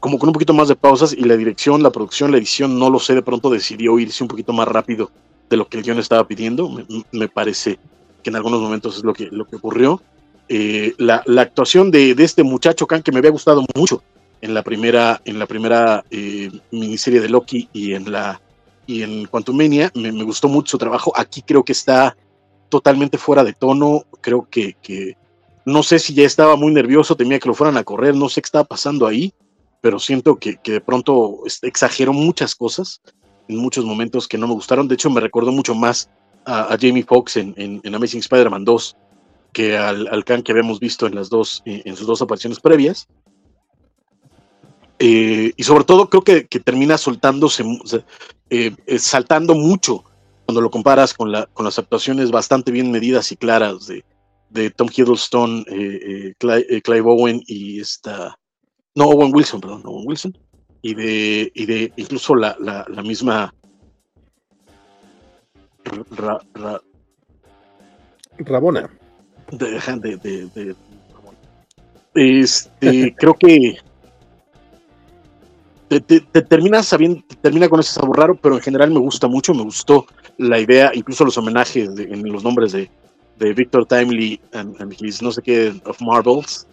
como 0.00 0.18
con 0.18 0.30
un 0.30 0.32
poquito 0.32 0.54
más 0.54 0.68
de 0.68 0.76
pausas 0.76 1.12
y 1.12 1.22
la 1.22 1.36
dirección, 1.36 1.82
la 1.82 1.90
producción, 1.90 2.32
la 2.32 2.38
edición, 2.38 2.78
no 2.78 2.88
lo 2.88 2.98
sé, 2.98 3.14
de 3.14 3.22
pronto 3.22 3.50
decidió 3.50 3.98
irse 3.98 4.24
un 4.24 4.28
poquito 4.28 4.52
más 4.54 4.66
rápido 4.66 5.10
de 5.50 5.56
lo 5.58 5.68
que 5.68 5.76
el 5.76 5.84
guion 5.84 5.98
estaba 5.98 6.26
pidiendo, 6.26 6.70
me, 7.12 7.28
parece 7.28 7.78
que 8.22 8.30
en 8.30 8.36
algunos 8.36 8.60
momentos 8.60 8.96
es 8.96 9.04
lo 9.04 9.12
que, 9.12 9.28
lo 9.30 9.46
que 9.46 9.56
ocurrió. 9.56 10.02
Eh, 10.48 10.94
la, 10.98 11.22
la, 11.26 11.42
actuación 11.42 11.90
de, 11.90 12.14
de, 12.14 12.24
este 12.24 12.42
muchacho 12.42 12.86
Khan 12.86 13.02
que 13.02 13.12
me 13.12 13.18
había 13.18 13.30
gustado 13.30 13.64
mucho 13.76 14.02
en 14.40 14.54
la 14.54 14.62
primera, 14.62 15.20
en 15.24 15.38
la 15.38 15.46
primera 15.46 16.04
eh, 16.10 16.50
miniserie 16.72 17.20
de 17.20 17.28
Loki 17.28 17.68
y 17.72 17.92
en 17.92 18.10
la 18.10 18.40
y 18.86 19.02
en 19.02 19.26
Quantumania, 19.26 19.92
me, 19.94 20.10
me, 20.10 20.24
gustó 20.24 20.48
mucho 20.48 20.72
su 20.72 20.78
trabajo. 20.78 21.12
Aquí 21.14 21.42
creo 21.42 21.62
que 21.62 21.70
está 21.70 22.16
totalmente 22.68 23.18
fuera 23.18 23.44
de 23.44 23.52
tono. 23.52 24.04
Creo 24.20 24.48
que 24.50 24.74
no 25.64 25.82
sé 25.82 25.98
si 25.98 26.14
ya 26.14 26.24
estaba 26.24 26.56
muy 26.56 26.72
nervioso, 26.72 27.16
temía 27.16 27.38
que 27.38 27.48
lo 27.48 27.54
fueran 27.54 27.76
a 27.76 27.84
correr, 27.84 28.14
no 28.14 28.28
sé 28.28 28.40
qué 28.40 28.46
estaba 28.46 28.64
pasando 28.64 29.06
ahí, 29.06 29.32
pero 29.80 29.98
siento 29.98 30.36
que, 30.36 30.56
que 30.56 30.72
de 30.72 30.80
pronto 30.80 31.38
exageró 31.62 32.12
muchas 32.12 32.54
cosas 32.54 33.00
en 33.48 33.56
muchos 33.56 33.84
momentos 33.84 34.28
que 34.28 34.38
no 34.38 34.46
me 34.46 34.54
gustaron. 34.54 34.88
De 34.88 34.94
hecho, 34.94 35.10
me 35.10 35.20
recordó 35.20 35.52
mucho 35.52 35.74
más 35.74 36.08
a, 36.44 36.76
Jamie 36.80 37.04
Foxx 37.04 37.36
en, 37.36 37.54
en, 37.56 37.94
Amazing 37.94 38.20
Spider-Man 38.20 38.64
2 38.64 38.96
que 39.52 39.76
al, 39.76 40.06
al, 40.08 40.24
Khan 40.24 40.42
que 40.42 40.52
habíamos 40.52 40.78
visto 40.78 41.06
en 41.06 41.14
las 41.14 41.28
dos, 41.28 41.62
en 41.64 41.96
sus 41.96 42.06
dos 42.06 42.22
apariciones 42.22 42.60
previas. 42.60 43.08
Eh, 45.00 45.52
y 45.56 45.62
sobre 45.62 45.84
todo 45.84 46.08
creo 46.10 46.22
que, 46.22 46.46
que 46.46 46.60
termina 46.60 46.98
soltándose, 46.98 47.64
eh, 48.50 48.76
eh, 48.86 48.98
saltando 48.98 49.54
mucho 49.54 50.04
cuando 50.44 50.60
lo 50.60 50.70
comparas 50.70 51.14
con, 51.14 51.32
la, 51.32 51.46
con 51.46 51.64
las 51.64 51.78
actuaciones 51.78 52.30
bastante 52.30 52.70
bien 52.70 52.90
medidas 52.90 53.32
y 53.32 53.36
claras 53.36 53.86
de, 53.86 54.04
de 54.50 54.70
Tom 54.70 54.88
Hiddleston, 54.94 55.64
Clive, 56.38 57.00
Owen 57.04 57.42
y 57.46 57.80
esta, 57.80 58.38
no, 58.94 59.06
Owen 59.06 59.34
Wilson, 59.34 59.60
perdón, 59.60 59.82
Owen 59.84 60.04
Wilson, 60.06 60.36
y 60.82 60.94
de, 60.94 61.52
y 61.54 61.66
de 61.66 61.92
incluso 61.96 62.34
la, 62.34 62.56
la, 62.60 62.84
la 62.88 63.02
misma 63.02 63.54
Rabona. 68.38 68.90
De, 69.52 69.78
este, 72.14 73.14
creo 73.18 73.34
que 73.34 73.78
te, 75.88 76.20
termina 76.42 76.82
sabiendo, 76.82 77.22
termina 77.40 77.68
con 77.68 77.80
ese 77.80 77.92
sabor 77.94 78.18
raro, 78.18 78.36
pero 78.36 78.56
en 78.56 78.62
general 78.62 78.90
me 78.90 79.00
gusta 79.00 79.26
mucho, 79.26 79.52
me 79.54 79.64
gustó 79.64 80.06
la 80.38 80.58
idea, 80.58 80.92
incluso 80.94 81.24
los 81.24 81.36
homenajes 81.36 81.88
en 81.98 82.22
los 82.30 82.44
nombres 82.44 82.72
de, 82.72 82.90
de 83.40 83.54
Victor 83.54 83.86
Timely 83.86 84.38
and, 84.52 84.76
his 85.00 85.22
no 85.22 85.32
sé 85.32 85.42
qué 85.42 85.72
of 85.84 86.00
Marvels, 86.00 86.66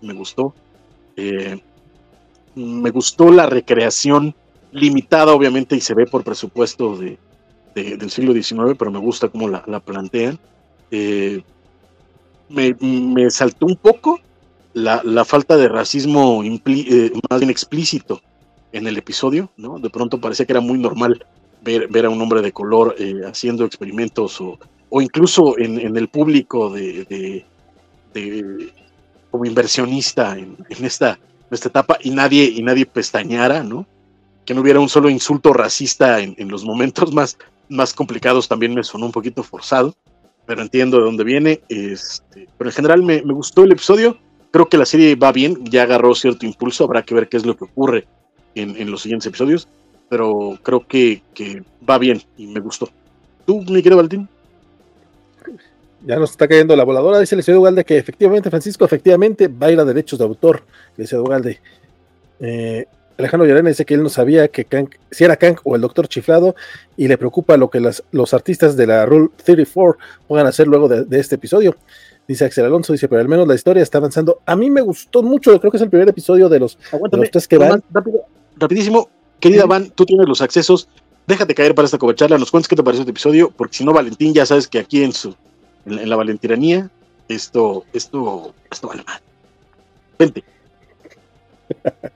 me, 0.00 0.14
gustó. 0.14 0.54
Eh, 1.16 1.60
me 2.54 2.90
gustó 2.90 3.30
la 3.30 3.46
recreación 3.46 4.34
limitada, 4.72 5.32
obviamente, 5.34 5.76
y 5.76 5.80
se 5.80 5.94
ve 5.94 6.06
por 6.06 6.24
presupuesto 6.24 6.96
de, 6.96 7.18
del 7.74 8.10
siglo 8.10 8.32
XIX, 8.32 8.74
pero 8.78 8.90
me 8.90 8.98
gusta 8.98 9.28
cómo 9.28 9.48
la, 9.48 9.80
plantean. 9.80 10.38
Eh, 10.90 11.42
me, 12.48 13.30
saltó 13.30 13.66
un 13.66 13.76
poco 13.76 14.18
la, 14.72 15.24
falta 15.26 15.58
de 15.58 15.68
racismo 15.68 16.42
eh, 16.42 17.12
más 17.28 17.40
bien 17.40 17.50
explícito 17.50 18.22
en 18.72 18.86
el 18.86 18.96
episodio, 18.96 19.50
¿no? 19.58 19.78
De 19.78 19.90
pronto 19.90 20.20
parecía 20.20 20.46
que 20.46 20.54
era 20.54 20.60
muy 20.60 20.78
normal 20.78 21.26
ver, 21.62 21.86
ver 21.88 22.06
a 22.06 22.10
un 22.10 22.20
hombre 22.20 22.40
de 22.40 22.52
color 22.52 22.94
eh, 22.98 23.20
haciendo 23.26 23.64
experimentos 23.66 24.40
o, 24.40 24.58
o 24.96 25.02
incluso 25.02 25.58
en, 25.58 25.96
el 25.96 26.06
público 26.06 26.70
de, 26.70 27.44
como 29.28 29.44
inversionista 29.44 30.38
en, 30.38 30.56
esta, 30.68 31.18
esta 31.50 31.68
etapa 31.68 31.98
y 32.00 32.10
nadie, 32.10 32.44
y 32.44 32.62
nadie 32.62 32.86
pestañara, 32.86 33.64
¿no? 33.64 33.86
Que 34.44 34.54
no 34.54 34.60
hubiera 34.60 34.78
un 34.78 34.88
solo 34.88 35.10
insulto 35.10 35.52
racista 35.52 36.20
en, 36.20 36.48
los 36.48 36.64
momentos 36.64 37.12
más, 37.12 37.36
más 37.68 37.92
complicados 37.92 38.46
también 38.46 38.72
me 38.72 38.84
sonó 38.84 39.06
un 39.06 39.10
poquito 39.10 39.42
forzado, 39.42 39.96
pero 40.46 40.62
entiendo 40.62 40.98
de 40.98 41.02
dónde 41.02 41.24
viene. 41.24 41.60
Este, 41.68 42.46
pero 42.56 42.70
en 42.70 42.76
general 42.76 43.02
me, 43.02 43.20
gustó 43.22 43.64
el 43.64 43.72
episodio. 43.72 44.16
Creo 44.52 44.68
que 44.68 44.78
la 44.78 44.86
serie 44.86 45.16
va 45.16 45.32
bien, 45.32 45.64
ya 45.64 45.82
agarró 45.82 46.14
cierto 46.14 46.46
impulso, 46.46 46.84
habrá 46.84 47.02
que 47.02 47.16
ver 47.16 47.28
qué 47.28 47.36
es 47.36 47.44
lo 47.44 47.56
que 47.56 47.64
ocurre 47.64 48.06
en, 48.54 48.88
los 48.88 49.02
siguientes 49.02 49.26
episodios, 49.26 49.66
pero 50.08 50.56
creo 50.62 50.86
que, 50.86 51.20
va 51.90 51.98
bien 51.98 52.22
y 52.36 52.46
me 52.46 52.60
gustó. 52.60 52.88
¿Tú, 53.44 53.60
mi 53.62 53.82
querido 53.82 53.96
Valentín? 53.96 54.28
Ya 56.06 56.16
nos 56.16 56.32
está 56.32 56.46
cayendo 56.46 56.76
la 56.76 56.84
voladora, 56.84 57.18
dice 57.18 57.34
el 57.34 57.42
señor 57.42 57.60
Ugalde 57.60 57.84
que 57.84 57.96
efectivamente, 57.96 58.50
Francisco, 58.50 58.84
efectivamente 58.84 59.48
va 59.48 59.68
a 59.68 59.72
ir 59.72 59.80
a 59.80 59.84
derechos 59.84 60.18
de 60.18 60.24
autor, 60.24 60.62
dice 60.96 61.18
Ugalde. 61.18 61.60
Eh, 62.40 62.86
Alejandro 63.16 63.46
Llorena 63.46 63.68
dice 63.68 63.84
que 63.84 63.94
él 63.94 64.02
no 64.02 64.08
sabía 64.08 64.48
que 64.48 64.66
si 65.10 65.24
era 65.24 65.36
Kang 65.36 65.56
o 65.62 65.76
el 65.76 65.80
doctor 65.80 66.08
chiflado 66.08 66.56
y 66.96 67.06
le 67.06 67.16
preocupa 67.16 67.56
lo 67.56 67.70
que 67.70 67.80
los 67.80 68.34
artistas 68.34 68.76
de 68.76 68.86
la 68.86 69.06
Rule 69.06 69.30
34 69.44 69.98
puedan 70.26 70.46
hacer 70.46 70.66
luego 70.66 70.88
de, 70.88 71.18
este 71.18 71.36
episodio. 71.36 71.76
Dice 72.26 72.44
Axel 72.44 72.64
Alonso, 72.64 72.92
dice, 72.92 73.08
pero 73.08 73.20
al 73.20 73.28
menos 73.28 73.46
la 73.46 73.54
historia 73.54 73.82
está 73.82 73.98
avanzando. 73.98 74.40
A 74.46 74.56
mí 74.56 74.68
me 74.68 74.80
gustó 74.80 75.22
mucho, 75.22 75.58
creo 75.60 75.70
que 75.70 75.76
es 75.76 75.82
el 75.82 75.90
primer 75.90 76.08
episodio 76.08 76.48
de 76.48 76.58
los, 76.58 76.78
tres 77.30 77.46
que 77.46 77.58
van. 77.58 77.82
rapidísimo, 78.56 79.08
querida 79.38 79.66
Van, 79.66 79.90
tú 79.90 80.04
tienes 80.04 80.26
los 80.26 80.40
accesos, 80.40 80.88
déjate 81.26 81.54
caer 81.54 81.74
para 81.74 81.86
esta 81.86 81.98
cobertura, 81.98 82.36
nos 82.36 82.50
cuentes 82.50 82.66
qué 82.66 82.76
te 82.76 82.82
pareció 82.82 83.02
este 83.02 83.12
episodio, 83.12 83.52
porque 83.56 83.76
si 83.76 83.84
no, 83.84 83.92
Valentín, 83.92 84.34
ya 84.34 84.44
sabes 84.44 84.66
que 84.66 84.78
aquí 84.78 85.04
en 85.04 85.12
su 85.12 85.36
en, 85.86 86.08
la 86.08 86.16
valentiranía, 86.16 86.90
esto, 87.28 87.84
esto, 87.92 88.54
esto 88.70 88.88
vale 88.88 89.02
mal. 89.04 89.20
Vente. 90.18 90.44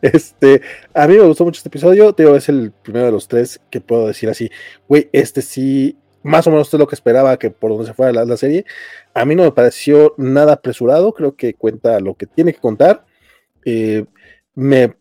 Este, 0.00 0.62
a 0.92 1.08
mí 1.08 1.16
me 1.16 1.24
gustó 1.24 1.44
mucho 1.44 1.58
este 1.58 1.68
episodio. 1.68 2.12
Teo 2.12 2.36
es 2.36 2.48
el 2.48 2.70
primero 2.70 3.06
de 3.06 3.12
los 3.12 3.28
tres 3.28 3.60
que 3.70 3.80
puedo 3.80 4.06
decir 4.06 4.28
así. 4.28 4.50
Güey, 4.88 5.08
este 5.12 5.42
sí, 5.42 5.96
más 6.22 6.46
o 6.46 6.50
menos 6.50 6.72
es 6.72 6.78
lo 6.78 6.86
que 6.86 6.94
esperaba 6.94 7.36
que 7.38 7.50
por 7.50 7.70
donde 7.70 7.86
se 7.86 7.94
fuera 7.94 8.24
la, 8.24 8.36
serie. 8.36 8.64
A 9.14 9.24
mí 9.24 9.34
no 9.34 9.42
me 9.42 9.52
pareció 9.52 10.14
nada 10.16 10.54
apresurado. 10.54 11.12
Creo 11.12 11.34
que 11.36 11.54
cuenta 11.54 12.00
lo 12.00 12.14
que 12.14 12.26
tiene 12.26 12.52
que 12.52 12.60
contar. 12.60 13.04
Eh, 13.64 14.04
me 14.54 14.94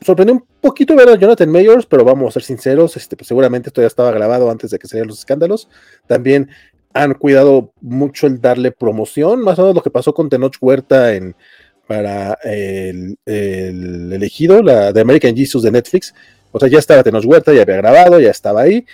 sorprendió 0.00 0.34
un 0.34 0.44
poquito 0.60 0.94
ver 0.96 1.08
a 1.08 1.16
Jonathan 1.16 1.50
Mayors, 1.50 1.86
pero 1.86 2.04
vamos 2.04 2.28
a 2.28 2.32
ser 2.32 2.42
sinceros. 2.42 2.96
Este, 2.96 3.16
pues 3.16 3.28
seguramente 3.28 3.68
esto 3.68 3.80
ya 3.80 3.86
estaba 3.86 4.10
grabado 4.10 4.50
antes 4.50 4.70
de 4.70 4.78
que 4.78 4.88
salieran 4.88 5.08
los 5.08 5.20
escándalos. 5.20 5.68
También 6.06 6.50
han 6.96 7.14
cuidado 7.14 7.72
mucho 7.80 8.26
el 8.26 8.40
darle 8.40 8.72
promoción, 8.72 9.40
más 9.40 9.58
o 9.58 9.62
menos 9.62 9.76
lo 9.76 9.82
que 9.82 9.90
pasó 9.90 10.14
con 10.14 10.28
Tenoch 10.28 10.56
Huerta 10.60 11.14
en 11.14 11.36
para 11.86 12.36
el, 12.42 13.16
elegido, 13.24 14.62
la 14.62 14.92
de 14.92 15.00
American 15.00 15.36
Jesus 15.36 15.62
de 15.62 15.70
Netflix. 15.70 16.14
O 16.52 16.58
sea, 16.58 16.68
ya 16.68 16.78
estaba 16.78 17.02
Tenoch 17.02 17.24
Huerta, 17.24 17.52
ya 17.52 17.62
había 17.62 17.76
grabado, 17.76 18.18
ya 18.18 18.30
estaba 18.30 18.62
ahí, 18.62 18.84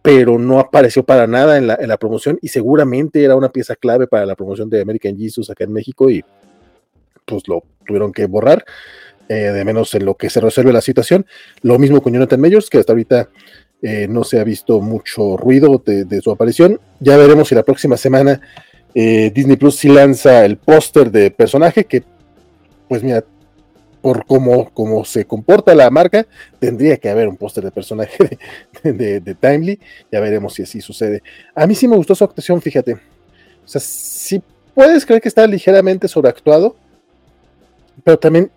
pero 0.00 0.38
no 0.38 0.58
apareció 0.58 1.04
para 1.04 1.26
nada 1.26 1.58
en 1.58 1.66
la, 1.66 1.96
promoción 1.98 2.38
y 2.40 2.48
seguramente 2.48 3.22
era 3.22 3.36
una 3.36 3.50
pieza 3.50 3.76
clave 3.76 4.06
para 4.06 4.24
la 4.24 4.36
promoción 4.36 4.70
de 4.70 4.80
American 4.80 5.18
Jesus 5.18 5.50
acá 5.50 5.64
en 5.64 5.72
México 5.72 6.08
y 6.08 6.24
pues 7.26 7.46
lo 7.46 7.64
tuvieron 7.84 8.12
que 8.12 8.26
borrar, 8.26 8.64
eh, 9.28 9.34
de 9.34 9.64
menos 9.64 9.94
en 9.94 10.04
lo 10.04 10.16
que 10.16 10.30
se 10.30 10.40
resuelve 10.40 10.72
la 10.72 10.80
situación. 10.80 11.26
Lo 11.62 11.78
mismo 11.78 12.00
con 12.00 12.12
Jonathan 12.12 12.40
Majors, 12.40 12.70
que 12.70 12.78
hasta 12.78 12.92
ahorita 12.92 13.28
eh, 13.82 14.06
no 14.08 14.24
se 14.24 14.40
ha 14.40 14.44
visto 14.44 14.80
mucho 14.80 15.36
ruido 15.36 15.82
de, 15.84 16.20
su 16.20 16.30
aparición. 16.30 16.80
Ya 17.00 17.16
veremos 17.16 17.48
si 17.48 17.54
la 17.54 17.62
próxima 17.62 17.96
semana 17.96 18.40
eh, 18.94 19.30
Disney 19.34 19.56
Plus 19.56 19.76
sí 19.76 19.88
lanza 19.88 20.44
el 20.44 20.56
póster 20.56 21.10
de 21.10 21.30
personaje 21.30 21.84
que 21.84 22.02
pues 22.90 23.04
mira, 23.04 23.24
por 24.02 24.26
cómo, 24.26 25.04
se 25.04 25.24
comporta 25.24 25.76
la 25.76 25.90
marca, 25.90 26.26
tendría 26.58 26.96
que 26.96 27.08
haber 27.08 27.28
un 27.28 27.36
póster 27.36 27.62
de 27.62 27.70
personaje 27.70 28.38
de, 28.82 29.36
Timely. 29.40 29.78
Ya 30.10 30.18
veremos 30.18 30.54
si 30.54 30.62
así 30.62 30.80
sucede. 30.80 31.22
A 31.54 31.68
mí 31.68 31.76
sí 31.76 31.86
me 31.86 31.96
gustó 31.96 32.16
su 32.16 32.24
actuación, 32.24 32.60
fíjate. 32.60 32.94
O 32.94 33.68
sea, 33.68 33.80
sí 33.80 34.42
puedes 34.74 35.06
creer 35.06 35.22
que 35.22 35.28
está 35.28 35.46
ligeramente 35.46 36.08
sobreactuado, 36.08 36.74
pero 38.02 38.18
también 38.18 38.50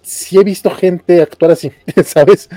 sí 0.00 0.38
he 0.38 0.44
visto 0.44 0.70
gente 0.70 1.20
actuar 1.20 1.50
así, 1.50 1.70
¿sabes? 2.04 2.48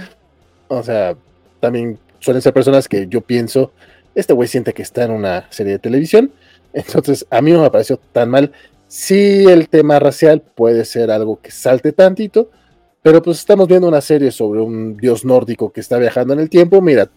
O 0.69 0.81
sea, 0.83 1.17
también 1.59 1.99
suelen 2.19 2.41
ser 2.41 2.53
personas 2.53 2.87
que 2.87 3.07
yo 3.07 3.21
pienso, 3.21 3.71
este 4.15 4.33
güey 4.33 4.47
siente 4.47 4.73
que 4.73 4.81
está 4.81 5.03
en 5.05 5.11
una 5.11 5.47
serie 5.49 5.73
de 5.73 5.79
televisión. 5.79 6.31
Entonces, 6.73 7.25
a 7.29 7.41
mí 7.41 7.51
no 7.51 7.61
me 7.61 7.71
pareció 7.71 7.97
tan 8.11 8.29
mal. 8.29 8.51
Sí, 8.87 9.45
el 9.47 9.69
tema 9.69 9.99
racial 9.99 10.41
puede 10.41 10.83
ser 10.85 11.11
algo 11.11 11.39
que 11.41 11.51
salte 11.51 11.91
tantito, 11.91 12.49
pero 13.01 13.21
pues 13.21 13.39
estamos 13.39 13.67
viendo 13.67 13.87
una 13.87 14.01
serie 14.01 14.31
sobre 14.31 14.61
un 14.61 14.97
dios 14.97 15.23
nórdico 15.23 15.71
que 15.71 15.79
está 15.79 15.97
viajando 15.97 16.33
en 16.33 16.39
el 16.39 16.49
tiempo. 16.49 16.81
Mira, 16.81 17.09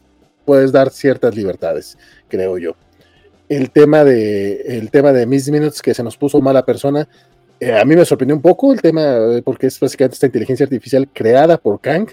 puedes 0.45 0.71
dar 0.71 0.91
ciertas 0.91 1.35
libertades, 1.35 1.97
creo 2.29 2.59
yo. 2.59 2.77
El 3.49 3.71
tema 3.71 4.05
de, 4.05 4.61
el 4.79 4.91
tema 4.91 5.13
de 5.13 5.27
Miss 5.27 5.51
Minutes 5.51 5.83
que 5.83 5.95
se 5.95 6.03
nos 6.03 6.17
puso 6.17 6.41
mala 6.41 6.65
persona, 6.65 7.09
eh, 7.59 7.79
a 7.79 7.85
mí 7.85 7.95
me 7.95 8.05
sorprendió 8.05 8.35
un 8.35 8.43
poco 8.43 8.73
el 8.73 8.83
tema, 8.83 9.03
eh, 9.03 9.43
porque 9.45 9.67
es 9.67 9.79
básicamente 9.79 10.15
esta 10.15 10.27
inteligencia 10.27 10.65
artificial 10.65 11.09
creada 11.13 11.59
por 11.59 11.81
Kang, 11.81 12.09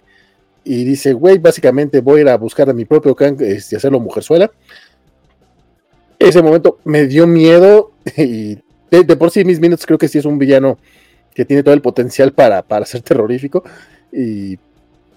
y 0.63 0.83
dice, 0.83 1.13
güey, 1.13 1.37
básicamente 1.37 2.01
voy 2.01 2.19
a 2.19 2.21
ir 2.21 2.29
a 2.29 2.37
buscar 2.37 2.69
a 2.69 2.73
mi 2.73 2.85
propio 2.85 3.15
Kang 3.15 3.41
este, 3.41 3.75
y 3.75 3.77
hacerlo 3.77 3.99
mujerzuela. 3.99 4.51
Ese 6.17 6.41
momento 6.41 6.79
me 6.83 7.07
dio 7.07 7.25
miedo 7.27 7.91
y 8.17 8.57
de, 8.91 9.15
por 9.15 9.31
sí 9.31 9.45
Miss 9.45 9.59
Minutes 9.59 9.85
creo 9.85 9.97
que 9.97 10.07
sí 10.07 10.17
es 10.17 10.25
un 10.25 10.39
villano 10.39 10.77
que 11.33 11.45
tiene 11.45 11.63
todo 11.63 11.73
el 11.73 11.81
potencial 11.81 12.33
para, 12.33 12.61
para 12.61 12.85
ser 12.85 13.01
terrorífico 13.01 13.63
y 14.11 14.57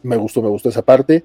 me 0.03 0.17
gustó, 0.17 0.43
me 0.43 0.49
gustó 0.49 0.69
esa 0.69 0.83
parte. 0.83 1.25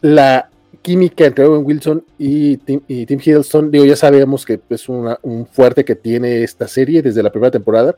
La 0.00 0.48
química 0.82 1.26
entre 1.26 1.44
Owen 1.44 1.66
Wilson 1.66 2.04
y 2.18 2.56
Tim, 2.58 2.80
Hiddleston, 2.86 3.70
digo, 3.70 3.84
ya 3.84 3.96
sabemos 3.96 4.46
que 4.46 4.60
es 4.70 4.88
un 4.88 5.46
fuerte 5.50 5.84
que 5.84 5.96
tiene 5.96 6.42
esta 6.42 6.68
serie 6.68 7.02
desde 7.02 7.22
la 7.22 7.30
primera 7.30 7.50
temporada. 7.50 7.96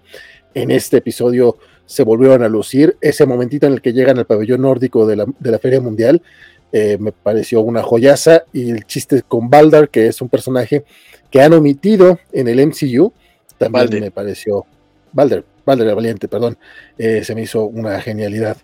En 0.54 0.70
este 0.70 0.96
episodio 0.96 1.58
se 1.90 2.04
volvieron 2.04 2.44
a 2.44 2.48
lucir. 2.48 2.96
Ese 3.00 3.26
momentito 3.26 3.66
en 3.66 3.72
el 3.72 3.82
que 3.82 3.92
llegan 3.92 4.16
al 4.16 4.24
pabellón 4.24 4.62
nórdico 4.62 5.08
de 5.08 5.16
la, 5.16 5.26
de 5.40 5.50
la 5.50 5.58
Feria 5.58 5.80
Mundial 5.80 6.22
eh, 6.70 6.96
me 7.00 7.10
pareció 7.10 7.62
una 7.62 7.82
joyaza. 7.82 8.44
Y 8.52 8.70
el 8.70 8.86
chiste 8.86 9.22
con 9.26 9.50
Baldar, 9.50 9.88
que 9.88 10.06
es 10.06 10.22
un 10.22 10.28
personaje 10.28 10.84
que 11.32 11.42
han 11.42 11.52
omitido 11.52 12.20
en 12.32 12.46
el 12.46 12.64
MCU, 12.64 13.12
también 13.58 13.90
me 14.00 14.12
pareció, 14.12 14.64
Balder, 15.12 15.44
Balder 15.66 15.88
el 15.88 15.94
Valiente, 15.96 16.28
perdón, 16.28 16.56
eh, 16.96 17.24
se 17.24 17.34
me 17.34 17.42
hizo 17.42 17.64
una 17.64 18.00
genialidad 18.00 18.56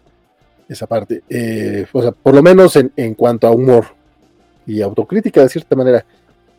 esa 0.68 0.86
parte. 0.86 1.22
Eh, 1.28 1.84
o 1.92 2.02
sea, 2.02 2.12
por 2.12 2.32
lo 2.32 2.44
menos 2.44 2.76
en, 2.76 2.92
en, 2.96 3.14
cuanto 3.14 3.48
a 3.48 3.50
humor 3.50 3.86
y 4.68 4.82
autocrítica, 4.82 5.42
de 5.42 5.48
cierta 5.48 5.74
manera. 5.74 6.06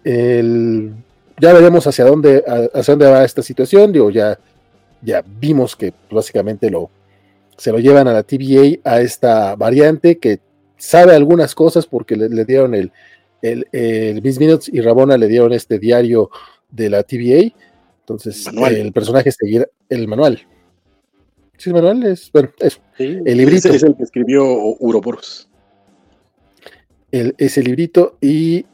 El, 0.04 0.92
ya 1.40 1.54
veremos 1.54 1.88
hacia 1.88 2.04
dónde, 2.04 2.44
hacia 2.74 2.92
dónde 2.92 3.10
va 3.10 3.24
esta 3.24 3.42
situación. 3.42 3.94
Digo, 3.94 4.10
ya, 4.10 4.38
ya 5.02 5.24
vimos 5.26 5.76
que 5.76 5.94
básicamente 6.10 6.70
lo, 6.70 6.90
se 7.58 7.72
lo 7.72 7.80
llevan 7.80 8.08
a 8.08 8.14
la 8.14 8.24
TVA, 8.24 8.80
a 8.84 9.02
esta 9.02 9.56
variante 9.56 10.18
que 10.18 10.40
sabe 10.78 11.16
algunas 11.16 11.56
cosas 11.56 11.86
porque 11.88 12.16
le 12.16 12.46
dieron 12.46 12.76
el, 12.76 12.92
el, 13.42 13.68
el 13.72 14.22
Miss 14.22 14.40
Minutes 14.40 14.70
y 14.72 14.82
Rabona 14.82 15.18
le 15.18 15.28
dieron 15.28 15.54
este 15.54 15.80
diario 15.80 16.30
de 16.70 16.90
la 16.90 17.04
TVA. 17.04 17.54
Entonces, 18.02 18.46
el 18.48 18.94
personaje 18.94 19.32
seguirá 19.32 19.68
el 19.90 20.08
manual. 20.08 20.40
Sí, 21.58 21.70
el 21.70 21.76
manual 21.76 22.04
es, 22.04 22.32
bueno, 22.32 22.50
eso. 22.60 22.80
el 22.98 23.38
librito. 23.38 23.70
Es, 23.70 23.84
el 23.84 23.96
que 23.96 24.04
escribió 24.04 24.46
Uroboros. 24.80 25.50
El, 27.12 27.36
ese 27.38 27.64
librito 27.64 28.18
y 28.22 28.66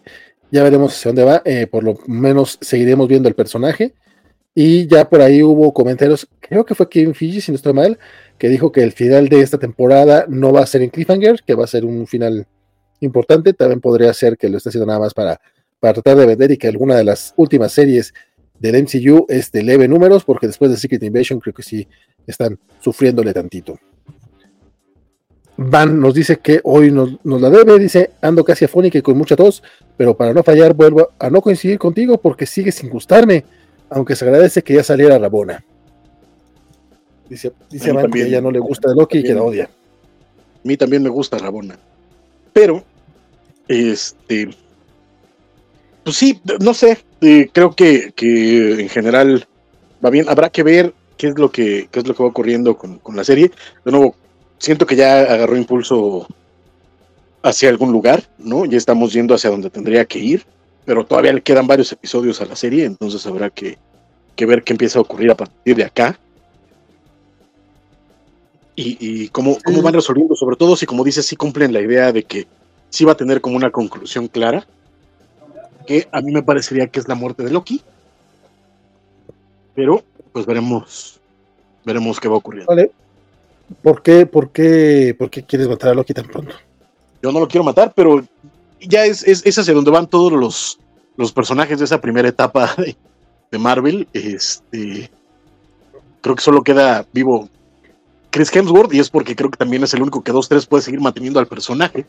ya 0.51 0.63
veremos 0.63 0.95
hacia 0.95 1.09
dónde 1.09 1.23
va. 1.23 1.41
Eh, 1.45 1.67
por 1.67 1.83
lo 1.83 1.97
menos 2.07 2.57
seguiremos 2.61 3.07
viendo 3.07 3.29
el 3.29 3.35
personaje. 3.35 3.93
Y 4.55 4.87
ya 4.87 5.09
por 5.09 5.21
ahí 5.21 5.41
hubo 5.41 5.73
comentarios, 5.73 6.27
creo 6.39 6.63
que 6.65 6.75
fue 6.75 6.87
Kevin 6.87 7.15
Fiji, 7.15 7.41
si 7.41 7.51
no 7.51 7.55
estoy 7.55 7.73
mal, 7.73 7.97
que 8.37 8.49
dijo 8.49 8.71
que 8.71 8.83
el 8.83 8.91
final 8.91 9.27
de 9.27 9.41
esta 9.41 9.57
temporada 9.57 10.25
no 10.29 10.53
va 10.53 10.61
a 10.61 10.67
ser 10.67 10.83
en 10.83 10.89
Cliffhanger, 10.89 11.41
que 11.45 11.55
va 11.55 11.63
a 11.63 11.67
ser 11.67 11.85
un 11.85 12.05
final 12.05 12.45
importante. 12.99 13.53
También 13.53 13.81
podría 13.81 14.13
ser 14.13 14.37
que 14.37 14.49
lo 14.49 14.57
esté 14.57 14.69
haciendo 14.69 14.85
nada 14.85 14.99
más 14.99 15.13
para, 15.13 15.39
para 15.79 15.93
tratar 15.95 16.17
de 16.17 16.27
vender 16.27 16.51
y 16.51 16.57
que 16.57 16.67
alguna 16.67 16.95
de 16.95 17.03
las 17.03 17.33
últimas 17.35 17.71
series 17.71 18.13
del 18.59 18.83
MCU 18.83 19.25
es 19.27 19.51
de 19.51 19.63
leve 19.63 19.87
números, 19.87 20.23
porque 20.23 20.47
después 20.47 20.71
de 20.71 20.77
Secret 20.77 21.03
Invasion 21.03 21.39
creo 21.39 21.53
que 21.53 21.63
sí 21.63 21.87
están 22.27 22.59
sufriéndole 22.79 23.33
tantito. 23.33 23.77
Van 25.57 25.99
nos 25.99 26.13
dice 26.13 26.37
que 26.37 26.61
hoy 26.63 26.89
nos, 26.89 27.19
la 27.23 27.49
debe, 27.49 27.77
dice, 27.77 28.11
ando 28.21 28.43
casi 28.43 28.65
afónica 28.65 28.97
y 28.97 29.01
con 29.01 29.17
mucha 29.17 29.35
tos, 29.35 29.61
pero 29.97 30.17
para 30.17 30.33
no 30.33 30.41
fallar 30.43 30.73
vuelvo 30.73 31.09
a 31.19 31.29
no 31.29 31.41
coincidir 31.41 31.77
contigo 31.77 32.17
porque 32.17 32.45
sigue 32.45 32.71
sin 32.71 32.89
gustarme, 32.89 33.45
aunque 33.93 34.15
se 34.15 34.25
agradece 34.25 34.63
que 34.63 34.73
ya 34.73 34.83
saliera 34.83 35.17
Rabona. 35.17 35.63
Dice, 37.29 37.53
dice 37.69 37.91
Van 37.91 38.11
que 38.11 38.25
ella 38.25 38.41
no 38.41 38.51
le 38.51 38.59
gusta 38.59 38.89
de 38.89 38.95
Loki 38.95 39.19
y 39.19 39.23
que 39.23 39.33
la 39.33 39.43
odia. 39.43 39.65
A 39.65 40.67
mí 40.67 40.77
también 40.77 41.03
me 41.03 41.09
gusta 41.09 41.37
Rabona. 41.37 41.77
Pero, 42.51 42.83
este, 43.67 44.49
pues 46.03 46.15
sí, 46.15 46.39
no 46.59 46.73
sé, 46.73 46.99
eh, 47.21 47.49
creo 47.51 47.75
que, 47.75 48.13
en 48.17 48.89
general 48.89 49.47
va 50.03 50.09
bien, 50.09 50.27
habrá 50.27 50.49
que 50.49 50.63
ver 50.63 50.93
qué 51.17 51.27
es 51.27 51.39
lo 51.39 51.51
que, 51.51 51.87
es 51.91 52.07
lo 52.07 52.15
que 52.15 52.23
va 52.23 52.29
ocurriendo 52.29 52.77
con, 52.77 53.15
la 53.15 53.23
serie. 53.23 53.51
De 53.85 53.91
nuevo, 53.91 54.15
siento 54.57 54.85
que 54.85 54.95
ya 54.95 55.21
agarró 55.21 55.55
impulso 55.55 56.27
hacia 57.41 57.69
algún 57.69 57.91
lugar, 57.91 58.23
¿no? 58.37 58.65
Ya 58.65 58.77
estamos 58.77 59.13
yendo 59.13 59.35
hacia 59.35 59.49
donde 59.49 59.69
tendría 59.69 60.05
que 60.05 60.19
ir, 60.19 60.45
pero 60.85 61.05
todavía 61.05 61.33
le 61.33 61.41
quedan 61.41 61.67
varios 61.67 61.91
episodios 61.91 62.41
a 62.41 62.45
la 62.45 62.55
serie, 62.55 62.85
entonces 62.85 63.25
habrá 63.25 63.49
que, 63.49 63.77
ver 64.37 64.63
qué 64.63 64.73
empieza 64.73 64.99
a 64.99 65.01
ocurrir 65.01 65.31
a 65.31 65.35
partir 65.35 65.75
de 65.75 65.85
acá. 65.85 66.19
Y, 68.75 69.27
cómo, 69.29 69.57
cómo 69.63 69.83
van 69.83 69.93
resolviendo, 69.93 70.35
sobre 70.35 70.55
todo 70.55 70.75
si, 70.75 70.87
como 70.87 71.03
dices, 71.03 71.27
sí 71.27 71.35
cumplen 71.35 71.71
la 71.71 71.79
idea 71.79 72.11
de 72.11 72.23
que 72.23 72.47
sí 72.89 73.05
va 73.05 73.11
a 73.11 73.17
tener 73.17 73.39
como 73.39 73.55
una 73.55 73.69
conclusión 73.69 74.27
clara. 74.27 74.65
que 75.85 76.07
a 76.11 76.21
mí 76.21 76.31
me 76.31 76.41
parecería 76.41 76.87
que 76.87 76.99
es 76.99 77.07
la 77.07 77.15
muerte 77.15 77.43
de 77.43 77.51
Loki. 77.51 77.81
Pero, 79.75 80.03
pues 80.31 80.45
veremos, 80.45 81.19
veremos 81.85 82.19
qué 82.19 82.27
va 82.27 82.35
a 82.35 82.37
ocurrir. 82.39 82.65
Vale. 82.65 82.91
¿Por 83.81 84.01
qué, 84.01 84.25
por 84.25 84.51
qué, 84.51 85.15
por 85.17 85.29
qué 85.29 85.43
quieres 85.43 85.67
matar 85.67 85.91
a 85.91 85.93
Loki 85.93 86.13
tan 86.13 86.25
pronto? 86.25 86.55
Yo 87.21 87.31
no 87.31 87.39
lo 87.39 87.47
quiero 87.47 87.63
matar, 87.63 87.93
pero 87.95 88.23
ya 88.87 89.05
es, 89.05 89.23
es, 89.23 89.45
es 89.45 89.57
hacia 89.57 89.73
donde 89.73 89.91
van 89.91 90.07
todos 90.07 90.31
los, 90.31 90.79
los 91.17 91.31
personajes 91.31 91.79
de 91.79 91.85
esa 91.85 92.01
primera 92.01 92.27
etapa 92.27 92.73
de, 92.77 92.95
de 93.51 93.57
Marvel. 93.57 94.07
Este, 94.13 95.09
creo 96.21 96.35
que 96.35 96.41
solo 96.41 96.63
queda 96.63 97.05
vivo 97.13 97.49
Chris 98.29 98.53
Hemsworth 98.55 98.93
y 98.93 98.99
es 98.99 99.09
porque 99.09 99.35
creo 99.35 99.51
que 99.51 99.57
también 99.57 99.83
es 99.83 99.93
el 99.93 100.01
único 100.01 100.23
que 100.23 100.31
dos 100.31 100.49
tres 100.49 100.65
puede 100.65 100.81
seguir 100.81 101.01
manteniendo 101.01 101.39
al 101.39 101.47
personaje. 101.47 102.05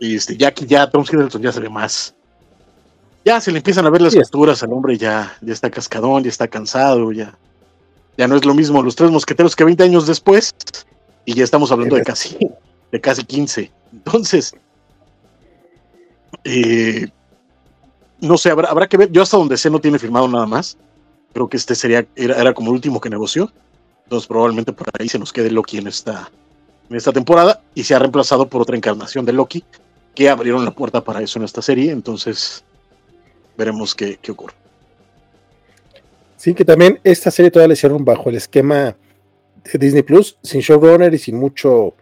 Este, 0.00 0.36
ya 0.36 0.52
que 0.52 0.66
ya 0.66 0.88
Tom 0.88 1.04
Hiddleston 1.04 1.42
ya 1.42 1.52
se 1.52 1.60
ve 1.60 1.68
más. 1.68 2.14
Ya 3.24 3.40
se 3.40 3.50
le 3.50 3.58
empiezan 3.58 3.84
a 3.84 3.90
ver 3.90 4.00
las 4.00 4.14
costuras 4.14 4.62
al 4.62 4.72
hombre, 4.72 4.96
ya, 4.96 5.36
ya 5.42 5.52
está 5.52 5.70
cascadón, 5.70 6.22
ya 6.22 6.30
está 6.30 6.48
cansado, 6.48 7.12
ya, 7.12 7.36
ya 8.16 8.28
no 8.28 8.36
es 8.36 8.44
lo 8.44 8.54
mismo 8.54 8.82
los 8.82 8.96
tres 8.96 9.10
mosqueteros 9.10 9.56
que 9.56 9.64
20 9.64 9.82
años 9.82 10.06
después, 10.06 10.54
y 11.24 11.34
ya 11.34 11.44
estamos 11.44 11.70
hablando 11.72 11.96
de 11.96 12.04
casi, 12.04 12.38
de 12.90 13.00
casi 13.00 13.24
15. 13.24 13.70
Entonces, 13.92 14.54
eh, 16.44 17.08
no 18.20 18.36
sé, 18.36 18.50
habrá, 18.50 18.68
habrá 18.68 18.86
que 18.86 18.96
ver. 18.96 19.10
Yo 19.10 19.22
hasta 19.22 19.36
donde 19.36 19.56
sé 19.56 19.70
no 19.70 19.80
tiene 19.80 19.98
firmado 19.98 20.28
nada 20.28 20.46
más. 20.46 20.76
Creo 21.32 21.48
que 21.48 21.56
este 21.56 21.74
sería, 21.74 22.06
era, 22.16 22.40
era 22.40 22.54
como 22.54 22.70
el 22.70 22.74
último 22.74 23.00
que 23.00 23.10
negoció. 23.10 23.52
Entonces 24.04 24.26
probablemente 24.26 24.72
por 24.72 24.88
ahí 24.98 25.08
se 25.08 25.18
nos 25.18 25.32
quede 25.32 25.50
Loki 25.50 25.78
en 25.78 25.86
esta, 25.86 26.30
en 26.88 26.96
esta 26.96 27.12
temporada 27.12 27.60
y 27.74 27.84
se 27.84 27.94
ha 27.94 27.98
reemplazado 27.98 28.48
por 28.48 28.62
otra 28.62 28.76
encarnación 28.76 29.24
de 29.24 29.32
Loki 29.32 29.64
que 30.14 30.28
abrieron 30.28 30.64
la 30.64 30.70
puerta 30.70 31.04
para 31.04 31.22
eso 31.22 31.38
en 31.38 31.44
esta 31.44 31.62
serie. 31.62 31.92
Entonces 31.92 32.64
veremos 33.56 33.94
qué, 33.94 34.18
qué 34.20 34.32
ocurre. 34.32 34.54
Sí, 36.36 36.54
que 36.54 36.64
también 36.64 37.00
esta 37.04 37.30
serie 37.30 37.50
todavía 37.50 37.68
le 37.68 37.74
hicieron 37.74 38.04
bajo 38.04 38.30
el 38.30 38.36
esquema 38.36 38.96
de 39.64 39.78
Disney 39.78 40.02
Plus, 40.02 40.38
sin 40.42 40.60
showrunner 40.60 41.12
y 41.12 41.18
sin 41.18 41.36
mucho. 41.36 41.94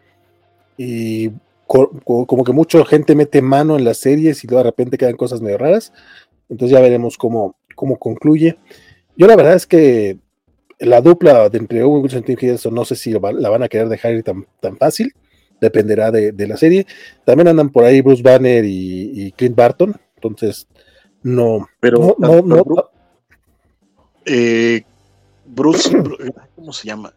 Y 0.76 1.30
como 1.66 2.44
que 2.44 2.52
mucha 2.52 2.84
gente 2.84 3.14
mete 3.14 3.42
mano 3.42 3.76
en 3.76 3.84
las 3.84 3.98
series 3.98 4.44
y 4.44 4.46
luego 4.46 4.62
de 4.62 4.70
repente 4.70 4.98
quedan 4.98 5.16
cosas 5.16 5.40
medio 5.40 5.58
raras. 5.58 5.92
Entonces 6.48 6.76
ya 6.76 6.80
veremos 6.80 7.16
cómo, 7.16 7.56
cómo 7.74 7.98
concluye. 7.98 8.58
Yo 9.16 9.26
la 9.26 9.36
verdad 9.36 9.54
es 9.54 9.66
que 9.66 10.18
la 10.78 11.00
dupla 11.00 11.48
de 11.48 11.58
entre 11.58 11.82
Owen 11.82 12.02
Wilson 12.02 12.24
y 12.26 12.36
Tim 12.36 12.56
no 12.70 12.84
sé 12.84 12.96
si 12.96 13.12
la 13.12 13.18
van 13.18 13.62
a 13.62 13.68
querer 13.68 13.88
dejar 13.88 14.12
ir 14.12 14.22
tan, 14.22 14.46
tan 14.60 14.76
fácil, 14.76 15.14
dependerá 15.60 16.10
de, 16.10 16.32
de, 16.32 16.46
la 16.46 16.56
serie. 16.56 16.86
También 17.24 17.48
andan 17.48 17.70
por 17.70 17.84
ahí 17.84 18.00
Bruce 18.02 18.22
Banner 18.22 18.64
y, 18.64 19.26
y 19.26 19.32
Clint 19.32 19.56
Barton, 19.56 19.96
entonces 20.14 20.68
no, 21.22 21.68
pero 21.80 22.14
no, 22.18 22.42
no, 22.42 22.62
no 22.62 22.90
eh, 24.26 24.82
Bruce, 25.44 25.90
¿cómo 26.54 26.72
se 26.72 26.86
llama? 26.86 27.14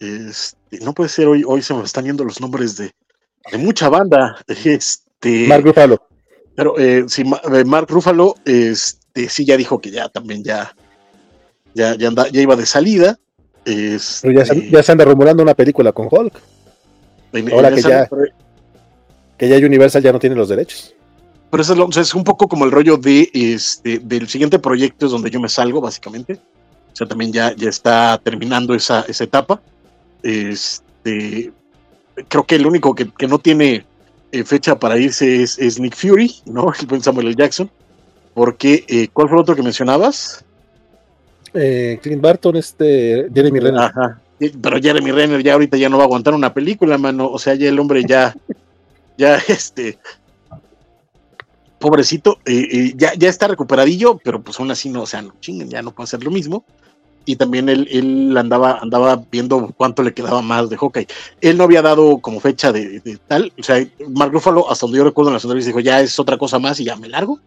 Este, 0.00 0.56
no 0.80 0.92
puede 0.92 1.08
ser 1.08 1.26
hoy, 1.28 1.44
hoy 1.46 1.62
se 1.62 1.74
me 1.74 1.82
están 1.82 2.04
yendo 2.04 2.24
los 2.24 2.40
nombres 2.40 2.76
de, 2.76 2.92
de 3.50 3.58
mucha 3.58 3.88
banda. 3.88 4.36
Este, 4.48 5.46
Mark 5.46 5.64
Ruffalo. 5.64 6.00
Pero 6.54 6.78
eh, 6.78 7.04
sí, 7.08 7.24
Mark 7.24 7.86
Ruffalo, 7.88 8.34
este, 8.44 9.28
sí 9.28 9.44
ya 9.44 9.56
dijo 9.56 9.80
que 9.80 9.90
ya 9.90 10.08
también 10.08 10.42
ya 10.42 10.74
ya, 11.76 11.94
ya, 11.94 12.08
anda, 12.08 12.28
ya 12.28 12.40
iba 12.40 12.56
de 12.56 12.66
salida. 12.66 13.18
Este, 13.64 14.28
Pero 14.28 14.40
ya, 14.40 14.46
se, 14.46 14.70
ya 14.70 14.82
se 14.82 14.92
anda 14.92 15.04
rumorando 15.04 15.42
una 15.42 15.54
película 15.54 15.92
con 15.92 16.08
Hulk. 16.10 16.40
En, 17.32 17.52
Ahora 17.52 17.68
en 17.68 17.74
que, 17.74 17.82
ya, 17.82 18.08
que 19.36 19.48
ya 19.48 19.56
Universal 19.56 20.02
ya 20.02 20.12
no 20.12 20.18
tiene 20.18 20.34
los 20.34 20.48
derechos. 20.48 20.94
Pero 21.50 21.62
eso 21.62 21.72
es, 21.74 21.78
lo, 21.78 21.86
o 21.86 21.92
sea, 21.92 22.02
es 22.02 22.14
un 22.14 22.24
poco 22.24 22.48
como 22.48 22.64
el 22.64 22.70
rollo 22.70 22.96
de 22.96 23.30
este 23.32 23.98
del 23.98 24.26
siguiente 24.28 24.58
proyecto 24.58 25.06
es 25.06 25.12
donde 25.12 25.30
yo 25.30 25.38
me 25.38 25.48
salgo, 25.48 25.80
básicamente. 25.80 26.34
O 26.92 26.96
sea, 26.96 27.06
también 27.06 27.32
ya, 27.32 27.54
ya 27.54 27.68
está 27.68 28.18
terminando 28.24 28.74
esa, 28.74 29.04
esa 29.06 29.24
etapa. 29.24 29.60
Este, 30.26 31.52
creo 32.28 32.44
que 32.44 32.56
el 32.56 32.66
único 32.66 32.94
que, 32.94 33.10
que 33.12 33.28
no 33.28 33.38
tiene 33.38 33.86
eh, 34.32 34.44
fecha 34.44 34.78
para 34.78 34.98
irse 34.98 35.42
es, 35.42 35.58
es, 35.58 35.78
Nick 35.78 35.94
Fury, 35.94 36.34
¿no? 36.46 36.72
El 36.80 36.86
buen 36.86 37.02
Samuel 37.02 37.28
L. 37.28 37.36
Jackson. 37.36 37.70
Porque, 38.34 38.84
eh, 38.88 39.08
¿cuál 39.12 39.28
fue 39.28 39.36
el 39.38 39.42
otro 39.42 39.56
que 39.56 39.62
mencionabas? 39.62 40.44
eh, 41.54 41.98
Clint 42.02 42.20
Barton, 42.20 42.56
este 42.56 43.28
Jeremy 43.34 43.60
Renner. 43.60 43.80
Ajá. 43.80 44.20
Pero 44.38 44.78
Jeremy 44.78 45.12
Renner 45.12 45.42
ya 45.42 45.54
ahorita 45.54 45.76
ya 45.76 45.88
no 45.88 45.96
va 45.96 46.04
a 46.04 46.06
aguantar 46.06 46.34
una 46.34 46.52
película, 46.52 46.98
mano. 46.98 47.28
O 47.28 47.38
sea, 47.38 47.54
ya 47.54 47.68
el 47.68 47.78
hombre 47.78 48.02
ya, 48.06 48.36
ya 49.16 49.36
este, 49.48 49.98
pobrecito, 51.78 52.38
eh, 52.44 52.92
ya, 52.96 53.14
ya 53.14 53.28
está 53.28 53.48
recuperadillo, 53.48 54.18
pero 54.18 54.42
pues 54.42 54.60
aún 54.60 54.70
así 54.70 54.90
no, 54.90 55.02
o 55.02 55.06
sea, 55.06 55.22
no 55.22 55.34
chinguen, 55.40 55.70
ya 55.70 55.82
no 55.82 55.92
puede 55.92 56.04
hacer 56.04 56.22
lo 56.22 56.30
mismo. 56.30 56.64
Y 57.26 57.36
también 57.36 57.68
él, 57.68 57.86
él 57.90 58.36
andaba, 58.36 58.78
andaba 58.78 59.22
viendo 59.30 59.72
cuánto 59.76 60.02
le 60.02 60.14
quedaba 60.14 60.40
más 60.40 60.70
de 60.70 60.76
Hawkeye. 60.76 61.08
Él 61.40 61.58
no 61.58 61.64
había 61.64 61.82
dado 61.82 62.18
como 62.18 62.40
fecha 62.40 62.72
de, 62.72 63.18
tal, 63.26 63.52
o 63.58 63.62
sea, 63.62 63.84
Mark 64.08 64.32
Ruffalo, 64.32 64.70
hasta 64.70 64.86
donde 64.86 64.98
yo 64.98 65.04
recuerdo 65.04 65.30
en 65.30 65.34
las 65.34 65.44
entrevistas, 65.44 65.74
dijo, 65.74 65.80
ya 65.80 66.00
es 66.00 66.18
otra 66.18 66.38
cosa 66.38 66.58
más 66.58 66.80
y 66.80 66.84
ya 66.84 66.96
me 66.96 67.08
largo. 67.08 67.40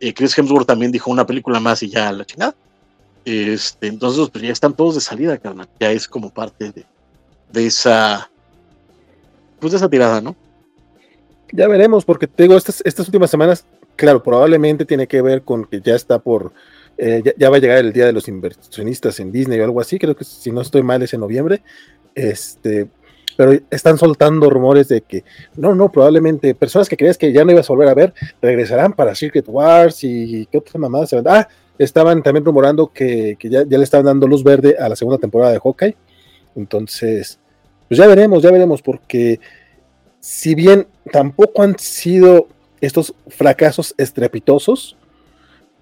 Eh, 0.00 0.14
Chris 0.14 0.38
Hemsworth 0.38 0.66
también 0.66 0.92
dijo 0.92 1.10
una 1.10 1.26
película 1.26 1.58
más 1.58 1.82
y 1.82 1.90
ya 1.90 2.12
la 2.12 2.24
chingada. 2.24 2.54
Este, 3.24 3.88
entonces, 3.88 4.30
pues 4.30 4.42
ya 4.42 4.52
están 4.52 4.72
todos 4.72 4.94
de 4.94 5.00
salida, 5.00 5.36
carnal. 5.36 5.68
Ya 5.80 5.90
es 5.90 6.08
como 6.08 6.30
parte 6.30 6.72
de, 6.72 6.86
de 7.52 7.66
esa. 7.66 8.30
Pues 9.58 9.72
de 9.72 9.78
esa 9.78 9.90
tirada, 9.90 10.20
¿no? 10.20 10.36
Ya 11.52 11.66
veremos, 11.66 12.04
porque 12.04 12.26
te 12.26 12.44
digo, 12.44 12.56
estas, 12.56 12.82
estas 12.84 13.06
últimas 13.06 13.30
semanas, 13.30 13.64
claro, 13.96 14.22
probablemente 14.22 14.84
tiene 14.84 15.06
que 15.06 15.20
ver 15.20 15.42
con 15.42 15.64
que 15.64 15.80
ya 15.80 15.94
está 15.94 16.18
por. 16.18 16.52
Eh, 17.00 17.22
ya, 17.36 17.48
va 17.48 17.56
a 17.56 17.60
llegar 17.60 17.78
el 17.78 17.92
día 17.92 18.06
de 18.06 18.12
los 18.12 18.26
inversionistas 18.26 19.20
en 19.20 19.30
Disney 19.30 19.60
o 19.60 19.64
algo 19.64 19.80
así. 19.80 19.98
Creo 19.98 20.16
que 20.16 20.24
si 20.24 20.50
no 20.50 20.60
estoy 20.60 20.82
mal 20.82 21.00
es 21.02 21.14
en 21.14 21.20
noviembre. 21.20 21.62
Este, 22.14 22.88
pero 23.36 23.52
están 23.70 23.96
soltando 23.98 24.50
rumores 24.50 24.88
de 24.88 25.02
que 25.02 25.22
no, 25.56 25.76
no, 25.76 25.92
probablemente 25.92 26.56
personas 26.56 26.88
que 26.88 26.96
creías 26.96 27.16
que 27.16 27.32
ya 27.32 27.44
no 27.44 27.52
ibas 27.52 27.70
a 27.70 27.72
volver 27.72 27.88
a 27.88 27.94
ver 27.94 28.14
regresarán 28.42 28.92
para 28.92 29.14
Secret 29.14 29.44
Wars 29.46 30.02
y 30.02 30.46
qué 30.46 30.58
otra 30.58 30.80
mamada 30.80 31.06
se 31.06 31.20
van. 31.20 31.28
Ah, 31.28 31.48
estaban 31.78 32.20
también 32.24 32.44
rumorando 32.44 32.88
que, 32.92 33.36
que 33.38 33.48
ya, 33.48 33.62
ya, 33.62 33.78
le 33.78 33.84
estaban 33.84 34.06
dando 34.06 34.26
luz 34.26 34.42
verde 34.42 34.74
a 34.76 34.88
la 34.88 34.96
segunda 34.96 35.18
temporada 35.18 35.52
de 35.52 35.60
Hawkeye. 35.60 35.96
Entonces, 36.56 37.38
pues 37.86 37.98
ya 37.98 38.08
veremos, 38.08 38.42
ya 38.42 38.50
veremos, 38.50 38.82
porque 38.82 39.38
si 40.18 40.56
bien 40.56 40.88
tampoco 41.12 41.62
han 41.62 41.78
sido 41.78 42.48
estos 42.80 43.14
fracasos 43.28 43.94
estrepitosos, 43.96 44.97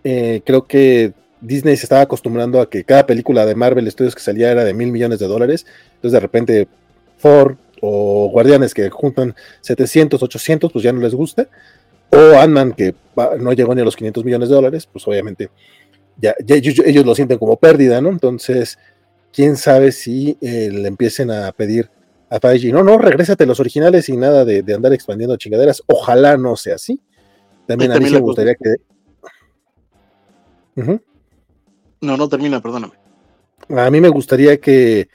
eh, 0.08 0.40
creo 0.46 0.66
que 0.66 1.14
Disney 1.40 1.76
se 1.76 1.82
estaba 1.82 2.02
acostumbrando 2.02 2.60
a 2.60 2.70
que 2.70 2.84
cada 2.84 3.06
película 3.06 3.44
de 3.44 3.56
Marvel 3.56 3.90
Studios 3.90 4.14
que 4.14 4.20
salía 4.20 4.52
era 4.52 4.62
de 4.62 4.72
mil 4.72 4.92
millones 4.92 5.18
de 5.18 5.26
dólares. 5.26 5.66
Entonces, 5.96 6.12
de 6.12 6.20
repente, 6.20 6.68
Thor 7.20 7.56
o 7.80 8.30
Guardianes 8.30 8.72
que 8.72 8.88
juntan 8.88 9.34
700, 9.62 10.22
800, 10.22 10.70
pues 10.70 10.84
ya 10.84 10.92
no 10.92 11.00
les 11.00 11.12
gusta. 11.12 11.48
O 12.10 12.38
Ant-Man 12.38 12.74
que 12.74 12.94
no 13.40 13.52
llegó 13.52 13.74
ni 13.74 13.80
a 13.80 13.84
los 13.84 13.96
500 13.96 14.24
millones 14.24 14.48
de 14.48 14.54
dólares, 14.54 14.88
pues 14.90 15.06
obviamente 15.08 15.50
ya, 16.18 16.36
ya 16.44 16.54
ellos, 16.54 16.80
ellos, 16.86 17.04
lo 17.04 17.16
sienten 17.16 17.38
como 17.38 17.56
pérdida, 17.56 18.00
¿no? 18.00 18.10
Entonces, 18.10 18.78
quién 19.32 19.56
sabe 19.56 19.90
si 19.90 20.38
eh, 20.40 20.70
le 20.72 20.86
empiecen 20.86 21.32
a 21.32 21.50
pedir 21.50 21.90
a 22.30 22.38
Feige, 22.38 22.70
no, 22.70 22.84
no, 22.84 22.96
regrésate 22.96 23.42
a 23.42 23.46
los 23.48 23.58
originales 23.58 24.08
y 24.08 24.16
nada 24.16 24.44
de, 24.44 24.62
de, 24.62 24.74
andar 24.74 24.92
expandiendo 24.92 25.36
chingaderas. 25.36 25.82
Ojalá 25.88 26.36
no 26.36 26.54
sea 26.54 26.76
así. 26.76 27.00
También 27.66 27.90
a 27.90 27.98
mí 27.98 28.08
me 28.08 28.20
gustaría 28.20 28.54
que. 28.54 28.76
Uh 30.76 30.82
-huh. 30.82 31.00
No, 32.00 32.16
no 32.16 32.28
termina, 32.28 32.60
perdóname. 32.60 32.94
A 33.68 33.90
mí 33.90 34.00
me 34.00 34.08
gustaría 34.08 34.58
que, 34.58 35.08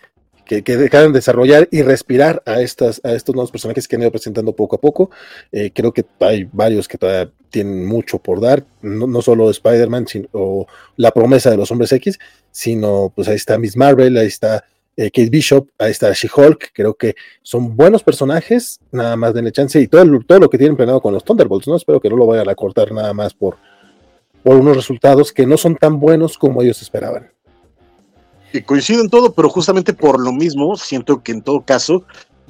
que, 0.46 0.64
que, 0.64 0.76
dejaran 0.76 1.14
desarrollar 1.14 1.70
y 1.72 1.84
respirar 1.84 2.42
a, 2.46 2.62
estas, 2.62 3.00
a 3.04 3.14
estos 3.14 3.34
nuevos 3.34 3.52
personajes 3.52 3.88
que 3.88 3.96
han 3.96 4.02
ido 4.02 4.12
presentando 4.12 4.54
poco 4.54 4.76
a 4.76 4.82
poco. 4.82 5.12
Eh, 5.52 5.72
creo 5.74 5.94
que 5.94 6.06
hay 6.20 6.50
varios 6.52 6.88
que 6.88 6.98
todavía 6.98 7.32
tienen 7.50 7.86
mucho 7.86 8.18
por 8.18 8.42
dar, 8.42 8.66
no, 8.82 9.08
no 9.08 9.22
solo 9.22 9.50
Spider-Man 9.50 10.08
o 10.34 10.66
la 10.98 11.12
promesa 11.12 11.52
de 11.52 11.58
los 11.58 11.72
hombres 11.72 11.92
X, 11.92 12.20
sino 12.52 13.12
pues 13.16 13.28
ahí 13.28 13.36
está 13.36 13.58
Miss 13.58 13.78
Marvel, 13.78 14.18
ahí 14.18 14.28
está 14.28 14.66
eh, 14.98 15.12
Kate 15.12 15.30
Bishop, 15.30 15.70
ahí 15.78 15.92
está 15.92 16.12
She-Hulk, 16.12 16.72
creo 16.74 16.96
que 16.96 17.16
son 17.42 17.76
buenos 17.78 18.04
personajes, 18.04 18.80
nada 18.92 19.16
más 19.16 19.34
denle 19.34 19.52
chance 19.52 19.80
y 19.80 19.88
todo, 19.88 20.06
todo 20.28 20.40
lo 20.40 20.50
que 20.50 20.58
tienen 20.58 20.76
planeado 20.76 21.02
con 21.02 21.14
los 21.14 21.24
Thunderbolts, 21.24 21.68
¿no? 21.68 21.76
Espero 21.76 22.02
que 22.02 22.10
no 22.10 22.18
lo 22.18 22.26
vayan 22.26 22.50
a 22.50 22.56
cortar 22.56 22.92
nada 22.92 23.14
más 23.14 23.34
por, 23.34 23.58
por 24.44 24.56
unos 24.56 24.76
resultados 24.76 25.32
que 25.32 25.46
no 25.46 25.58
son 25.58 25.76
tan 25.76 26.00
buenos 26.00 26.38
como 26.38 26.62
ellos 26.62 26.82
esperaban. 26.82 27.32
Y 28.54 28.62
coincido 28.62 29.02
en 29.02 29.10
todo, 29.10 29.34
pero 29.34 29.50
justamente 29.50 29.94
por 29.94 30.20
lo 30.20 30.32
mismo, 30.32 30.76
siento 30.76 31.24
que 31.24 31.32
en 31.32 31.42
todo 31.42 31.62
caso 31.62 32.04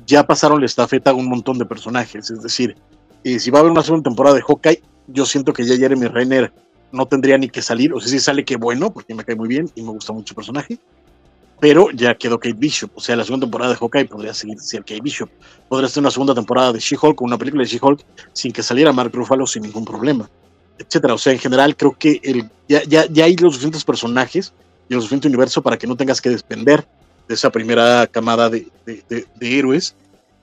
ya 0.06 0.26
pasaron 0.26 0.60
la 0.60 0.66
estafeta 0.66 1.12
a 1.12 1.14
un 1.14 1.30
montón 1.30 1.58
de 1.58 1.66
personajes. 1.66 2.32
Es 2.32 2.42
decir, 2.42 2.76
si 3.24 3.52
va 3.52 3.60
a 3.60 3.62
haber 3.62 3.72
una 3.72 3.84
segunda 3.84 4.10
temporada 4.10 4.36
de 4.36 4.42
Hawkeye, 4.42 4.82
yo 5.08 5.26
siento 5.26 5.54
que 5.54 5.64
ya 5.64 5.76
Jeremy 5.76 6.08
Renner 6.08 6.52
no 6.92 7.06
tendría 7.06 7.38
ni 7.38 7.50
que 7.50 7.62
salir. 7.62 7.94
O 7.94 8.00
sea, 8.00 8.10
si 8.10 8.20
sale, 8.20 8.44
que 8.44 8.56
bueno, 8.58 8.92
porque 8.92 9.14
me 9.14 9.24
cae 9.24 9.36
muy 9.36 9.48
bien 9.48 9.70
y 9.76 9.84
me 9.84 9.92
gusta 9.92 10.12
mucho 10.12 10.32
el 10.32 10.36
personaje. 10.36 10.80
Pero 11.60 11.92
ya 11.92 12.16
quedó 12.16 12.40
Kate 12.40 12.56
Bishop. 12.58 12.90
O 12.96 13.00
sea, 13.00 13.16
la 13.16 13.24
segunda 13.24 13.46
temporada 13.46 13.74
de 13.74 13.78
Hawkeye 13.78 14.06
podría 14.06 14.34
seguir 14.34 14.60
ser 14.60 14.80
Kate 14.80 15.02
Bishop. 15.02 15.30
Podría 15.70 15.88
ser 15.88 16.02
una 16.02 16.10
segunda 16.10 16.34
temporada 16.34 16.74
de 16.74 16.80
She-Hulk 16.80 17.22
o 17.22 17.26
una 17.26 17.38
película 17.38 17.62
de 17.62 17.70
She-Hulk 17.70 18.04
sin 18.34 18.52
que 18.52 18.64
saliera 18.64 18.92
Mark 18.92 19.12
Ruffalo 19.14 19.46
sin 19.46 19.62
ningún 19.62 19.86
problema. 19.86 20.28
Etcétera. 20.82 21.14
O 21.14 21.18
sea, 21.18 21.34
en 21.34 21.40
general 21.40 21.76
creo 21.76 21.96
que 21.98 22.22
ya, 22.68 22.84
ya, 22.84 23.06
ya 23.08 23.26
hay 23.26 23.36
los 23.38 23.54
suficientes 23.54 23.84
personajes 23.84 24.54
y 24.90 24.94
el 24.94 25.02
suficiente 25.02 25.28
universo 25.28 25.62
para 25.62 25.78
que 25.78 25.88
no 25.88 25.96
tengas 25.96 26.22
que 26.22 26.30
depender 26.30 26.86
de 27.28 27.36
esa 27.36 27.50
primera 27.50 28.08
camada 28.08 28.50
de, 28.50 28.68
de, 28.86 29.26
héroes, 29.42 29.96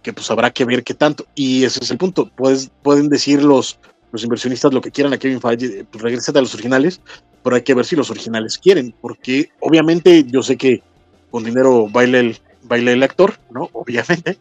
que 0.03 0.13
pues 0.13 0.31
habrá 0.31 0.51
que 0.51 0.65
ver 0.65 0.83
qué 0.83 0.95
tanto. 0.95 1.27
Y 1.35 1.65
ese 1.65 1.83
es 1.83 1.91
el 1.91 1.99
punto. 1.99 2.31
Puedes, 2.35 2.71
pueden 2.83 3.09
decir 3.09 3.43
los, 3.43 3.79
los 4.13 4.23
inversionistas 4.23 4.73
lo 4.73 4.81
que 4.81 4.91
quieran 4.91 5.13
a 5.13 5.19
Kevin 5.19 5.41
Feige, 5.41 5.85
pues 5.85 6.03
regrésate 6.03 6.39
a 6.39 6.43
los 6.43 6.55
originales, 6.55 7.01
pero 7.43 7.57
hay 7.57 7.63
que 7.63 7.75
ver 7.75 7.85
si 7.85 7.97
los 7.97 8.11
originales 8.11 8.59
quieren, 8.59 8.95
porque 9.01 9.51
obviamente 9.61 10.25
yo 10.25 10.43
sé 10.43 10.57
que 10.57 10.83
con 11.31 11.45
dinero 11.45 11.89
baila 11.89 12.21
el, 12.21 12.39
baila 12.63 12.93
el 12.93 13.03
actor, 13.03 13.39
¿no? 13.51 13.69
Obviamente, 13.73 14.39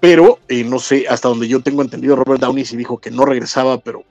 pero 0.00 0.38
eh, 0.48 0.64
no 0.64 0.78
sé, 0.78 1.06
hasta 1.08 1.28
donde 1.28 1.48
yo 1.48 1.60
tengo 1.60 1.82
entendido, 1.82 2.16
Robert 2.16 2.40
Downey 2.40 2.64
sí 2.64 2.76
dijo 2.76 2.98
que 2.98 3.10
no 3.10 3.24
regresaba, 3.24 3.78
pero 3.78 4.04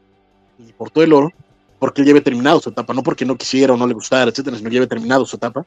ni 0.74 0.78
por 0.78 0.90
todo 0.90 1.04
el 1.04 1.14
oro, 1.14 1.32
porque 1.80 2.02
él 2.02 2.08
ya 2.08 2.12
había 2.12 2.24
terminado 2.24 2.60
su 2.60 2.70
etapa, 2.70 2.94
no 2.94 3.04
porque 3.04 3.26
no 3.26 3.38
quisiera 3.38 3.74
o 3.74 3.78
no 3.78 3.88
le 3.88 3.94
gustara, 3.94 4.30
etcétera, 4.30 4.58
sino 4.58 4.70
que 4.70 4.76
ya 4.76 4.80
había 4.80 4.90
terminado 4.90 5.26
su 5.26 5.36
etapa 5.36 5.66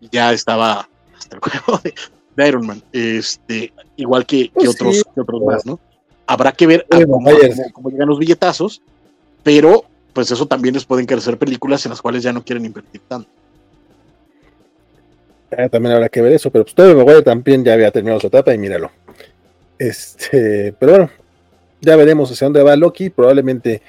y 0.00 0.08
ya 0.10 0.32
estaba 0.32 0.88
hasta 1.16 1.36
el 1.36 1.40
juego 1.62 1.80
de, 1.82 1.94
Iron 2.48 2.66
Man, 2.66 2.82
este, 2.92 3.72
igual 3.96 4.24
que, 4.24 4.50
pues 4.54 4.68
otros, 4.68 5.04
otros 5.16 5.42
más, 5.42 5.66
¿no? 5.66 5.80
Habrá 6.26 6.52
que 6.52 6.66
ver 6.66 6.86
cómo, 7.72 7.90
llegan 7.90 8.08
los 8.08 8.18
billetazos, 8.18 8.80
pero 9.42 9.84
pues 10.12 10.30
eso 10.30 10.46
también 10.46 10.74
les 10.74 10.84
pueden 10.84 11.06
crecer 11.06 11.36
películas 11.36 11.84
en 11.84 11.90
las 11.90 12.00
cuales 12.00 12.22
ya 12.22 12.32
no 12.32 12.44
quieren 12.44 12.64
invertir 12.64 13.00
tanto. 13.08 13.28
también 15.50 15.94
habrá 15.94 16.08
que 16.08 16.22
ver 16.22 16.32
eso, 16.32 16.50
pero 16.50 16.64
pues 16.64 16.96
Maguire 16.96 17.22
también 17.22 17.64
ya 17.64 17.72
había 17.72 17.90
terminado 17.90 18.20
su 18.20 18.28
etapa 18.28 18.54
y 18.54 18.58
míralo. 18.58 18.92
Este, 19.78 20.74
pero 20.78 20.92
bueno, 20.92 21.10
ya 21.80 21.96
veremos 21.96 22.30
hacia 22.30 22.46
dónde 22.46 22.62
va 22.62 22.76
Loki. 22.76 23.10
Probablemente, 23.10 23.82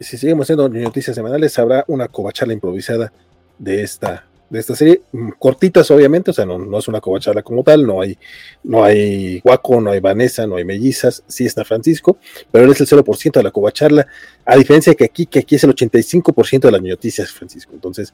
si 0.00 0.18
seguimos 0.18 0.46
haciendo 0.46 0.68
noticias 0.68 1.14
semanales, 1.14 1.58
habrá 1.58 1.84
una 1.88 2.08
covachala 2.08 2.52
improvisada 2.52 3.12
de 3.58 3.82
esta, 3.82 4.26
de 4.50 4.58
esta 4.58 4.76
serie. 4.76 5.02
Mm, 5.12 5.30
cortitas, 5.38 5.90
obviamente, 5.90 6.30
o 6.30 6.34
sea, 6.34 6.44
no, 6.44 6.78
es 6.78 6.88
una 6.88 7.00
covachala 7.00 7.42
como 7.42 7.62
tal, 7.62 7.86
no 7.86 8.00
hay, 8.00 8.18
no 8.64 8.84
hay 8.84 9.40
Guaco, 9.40 9.80
no 9.80 9.90
hay 9.90 10.00
Vanessa, 10.00 10.46
no 10.46 10.56
hay 10.56 10.64
mellizas, 10.64 11.22
sí 11.26 11.46
está 11.46 11.64
Francisco, 11.64 12.18
pero 12.50 12.64
él 12.64 12.72
es 12.72 12.80
el 12.80 12.86
0% 12.86 13.32
de 13.32 13.42
la 13.42 13.50
covacharla, 13.50 14.06
a 14.44 14.56
diferencia 14.56 14.92
de 14.92 14.96
que 14.96 15.04
aquí, 15.04 15.26
que 15.26 15.40
aquí 15.40 15.54
es 15.54 15.64
el 15.64 15.74
85% 15.74 16.60
de 16.60 16.72
las 16.72 16.82
noticias, 16.82 17.30
Francisco. 17.30 17.72
Entonces, 17.74 18.12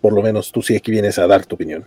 por 0.00 0.12
lo 0.12 0.22
menos 0.22 0.50
tú 0.50 0.62
sí 0.62 0.76
aquí 0.76 0.90
vienes 0.90 1.18
a 1.18 1.26
dar 1.26 1.44
tu 1.46 1.54
opinión. 1.54 1.84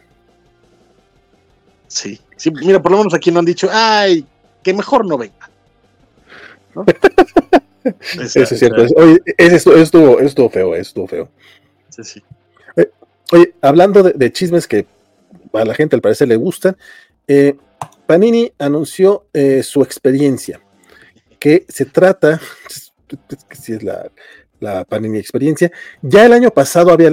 Sí, 1.87 2.19
sí, 2.37 2.49
mira, 2.51 2.81
por 2.81 2.91
lo 2.91 2.97
menos 2.99 3.13
aquí 3.13 3.29
no 3.31 3.39
han 3.39 3.45
dicho, 3.45 3.69
ay, 3.71 4.25
que 4.63 4.73
mejor 4.73 5.05
no 5.05 5.17
venga. 5.17 5.49
Eso 7.83 8.39
es 8.41 8.59
cierto. 8.59 8.85
Oye, 8.95 9.19
eso, 9.37 9.75
estuvo, 9.75 10.19
estuvo 10.19 10.49
feo, 10.49 10.75
estuvo 10.75 11.07
feo. 11.07 11.29
Sí, 11.89 12.03
sí. 12.03 12.23
Eh, 12.75 12.89
oye, 13.31 13.53
hablando 13.61 14.03
de, 14.03 14.31
chismes 14.31 14.67
que 14.67 14.85
a 15.53 15.65
la 15.65 15.73
gente 15.73 15.95
al 15.95 16.01
parecer 16.01 16.27
le 16.27 16.35
gustan, 16.35 16.75
eh, 17.27 17.55
Panini 18.05 18.51
anunció 18.57 19.27
eh, 19.33 19.63
su 19.63 19.81
experiencia, 19.81 20.61
que 21.39 21.65
se 21.67 21.85
trata, 21.85 22.39
si 23.51 23.73
es 23.73 23.83
la, 23.83 24.09
la, 24.59 24.85
Panini 24.85 25.17
experiencia, 25.17 25.71
ya 26.01 26.25
el 26.25 26.33
año 26.33 26.51
pasado 26.51 26.91
había, 26.91 27.11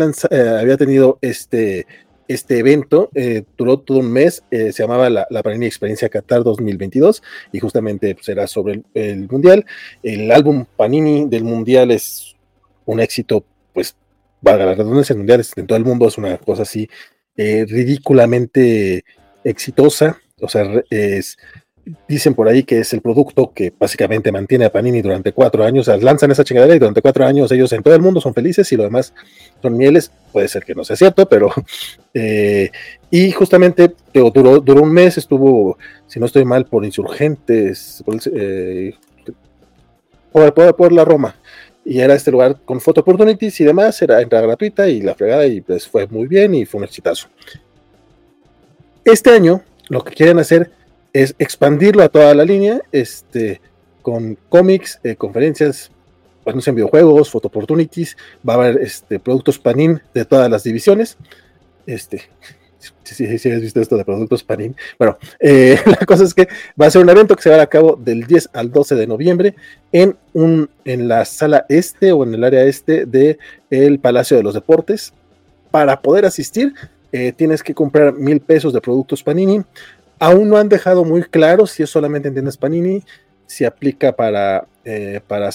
había 0.61 0.77
tenido 0.77 1.19
este 1.21 1.87
este 2.31 2.61
evento 2.61 3.11
eh, 3.17 3.43
duró 3.59 3.81
todo 3.81 3.99
un 3.99 4.13
mes, 4.13 4.45
eh, 4.53 4.73
se 4.73 4.85
llamaba 4.85 5.11
la, 5.11 5.43
Panini 5.43 5.67
Experiencia 5.67 6.09
Qatar 6.09 6.45
2022 6.45 7.25
y 7.51 7.59
justamente 7.59 8.15
pues, 8.15 8.29
era 8.29 8.47
sobre 8.47 8.85
el, 8.95 9.29
Mundial. 9.29 9.67
El 10.05 10.31
álbum 10.31 10.65
Panini 10.77 11.29
del 11.29 11.43
Mundial 11.43 11.91
es 11.91 12.37
un 12.85 13.01
éxito, 13.01 13.45
pues, 13.73 13.97
valga 14.41 14.65
la 14.65 14.75
redundancia, 14.77 15.17
mundiales 15.17 15.53
en 15.57 15.67
todo 15.67 15.77
el 15.77 15.85
mundo 15.85 16.07
es 16.07 16.19
una 16.19 16.39
cosa 16.39 16.63
así 16.63 16.89
eh, 17.37 17.67
ridículamente 17.69 19.05
exitosa, 19.43 20.21
o 20.41 20.49
sea, 20.49 20.85
es 20.89 21.37
dicen 22.09 22.35
por 22.35 22.49
ahí 22.49 22.63
que 22.63 22.81
es 22.81 22.93
el 22.93 23.01
producto 23.01 23.53
que 23.55 23.73
básicamente 23.79 24.31
mantiene 24.31 24.65
a 24.65 24.73
Panini 24.73 25.01
durante 25.01 25.33
cuatro 25.33 25.65
años, 25.65 25.89
o 25.89 25.93
sea, 25.93 26.01
lanzan 26.01 26.31
esa 26.31 26.45
chingadera 26.45 26.75
y 26.75 26.79
durante 26.79 27.03
cuatro 27.03 27.25
años 27.25 27.51
ellos 27.53 27.73
en 27.73 27.83
todo 27.83 27.95
el 27.95 28.03
mundo 28.03 28.21
son 28.21 28.35
felices 28.35 28.71
y 28.73 28.77
lo 28.77 28.85
demás 28.85 29.15
son 29.63 29.77
mieles, 29.77 30.11
puede 30.33 30.49
ser 30.49 30.65
que 30.65 30.75
no 30.75 30.85
sea 30.85 30.97
cierto, 30.97 31.29
pero 31.29 31.51
eh, 32.15 32.71
y 33.11 33.31
justamente 33.33 33.95
duró, 34.13 34.61
duró 34.61 34.83
un 34.83 34.93
mes, 34.93 35.19
estuvo, 35.19 35.79
si 36.07 36.21
no 36.21 36.27
estoy 36.27 36.45
mal, 36.45 36.67
por 36.67 36.85
insurgentes, 36.85 38.03
por, 38.05 38.17
eh, 38.33 38.95
por, 40.33 40.93
la 40.93 41.05
Roma, 41.05 41.35
y 41.85 42.01
era 42.01 42.15
este 42.15 42.31
lugar 42.31 42.59
con 42.65 42.81
photo 42.81 43.01
opportunities 43.01 43.61
y 43.61 43.65
demás, 43.65 44.01
era 44.03 44.21
entrada 44.21 44.47
gratuita 44.47 44.89
y 44.89 45.01
la 45.01 45.15
fregada 45.15 45.47
y 45.47 45.61
pues 45.61 45.89
fue 45.89 46.07
muy 46.07 46.27
bien 46.27 46.55
y 46.55 46.67
fue 46.67 46.79
un 46.79 46.85
exitazo. 46.85 47.29
Este 49.05 49.31
año 49.31 49.63
lo 49.89 50.05
que 50.05 50.15
quieren 50.15 50.39
hacer 50.39 50.71
es 51.13 51.35
expandirlo 51.39 52.03
a 52.03 52.09
toda 52.09 52.35
la 52.35 52.45
línea, 52.45 52.81
este, 52.93 53.61
con 54.03 54.37
cómics, 54.49 55.01
eh, 55.03 55.17
conferencias, 55.17 55.91
en 56.47 56.75
videojuegos, 56.75 57.31
photo 57.31 57.49
opportunities, 57.49 58.17
va 58.49 58.55
a 58.55 58.57
haber 58.57 58.79
este, 58.83 59.21
productos 59.21 59.59
Panin 59.59 60.01
de 60.13 60.25
todas 60.25 60.51
las 60.51 60.65
divisiones. 60.65 61.17
Este, 61.87 62.23
si 63.05 63.25
has 63.25 63.61
visto 63.61 63.81
esto 63.81 63.97
de 63.97 64.05
productos 64.05 64.43
Panin. 64.43 64.75
Bueno, 64.99 65.19
eh, 65.39 65.79
la 65.87 66.07
cosa 66.07 66.25
es 66.25 66.35
que 66.35 66.49
va 66.81 66.87
a 66.87 66.91
ser 66.91 67.03
un 67.03 67.11
evento 67.11 67.37
que 67.37 67.43
se 67.43 67.51
va 67.51 67.61
a, 67.61 67.67
cabo 67.67 67.97
del 67.97 68.27
10 68.27 68.51
al 68.53 68.73
12 68.73 68.95
de 68.95 69.07
noviembre 69.07 69.55
en, 69.93 70.17
un, 70.33 70.71
en 70.85 71.09
la 71.09 71.25
sala 71.25 71.67
este 71.69 72.13
o 72.13 72.25
en 72.25 72.35
el 72.35 72.45
área 72.45 72.65
este 72.65 73.07
del 73.07 73.39
el 73.71 73.99
Palacio 73.99 74.37
de 74.37 74.43
los 74.43 74.55
Deportes. 74.55 75.13
Para 75.71 76.01
poder 76.01 76.25
asistir, 76.25 76.75
eh, 77.13 77.33
tienes 77.33 77.63
que 77.63 77.75
comprar 77.75 78.13
mil 78.15 78.41
pesos 78.41 78.73
de 78.73 78.81
productos 78.81 79.23
Panini. 79.23 79.63
Aún 80.21 80.51
no 80.51 80.59
han 80.59 80.69
dejado 80.69 81.05
muy 81.05 81.23
claro 81.23 81.67
si 81.67 81.83
es 81.83 81.91
solamente 81.91 82.29
en 82.29 82.35
tiendas 82.35 82.59
Panini, 82.59 83.03
si 83.47 83.65
aplica 83.65 84.15
para, 84.15 84.69
eh, 84.85 85.21
para 85.27 85.51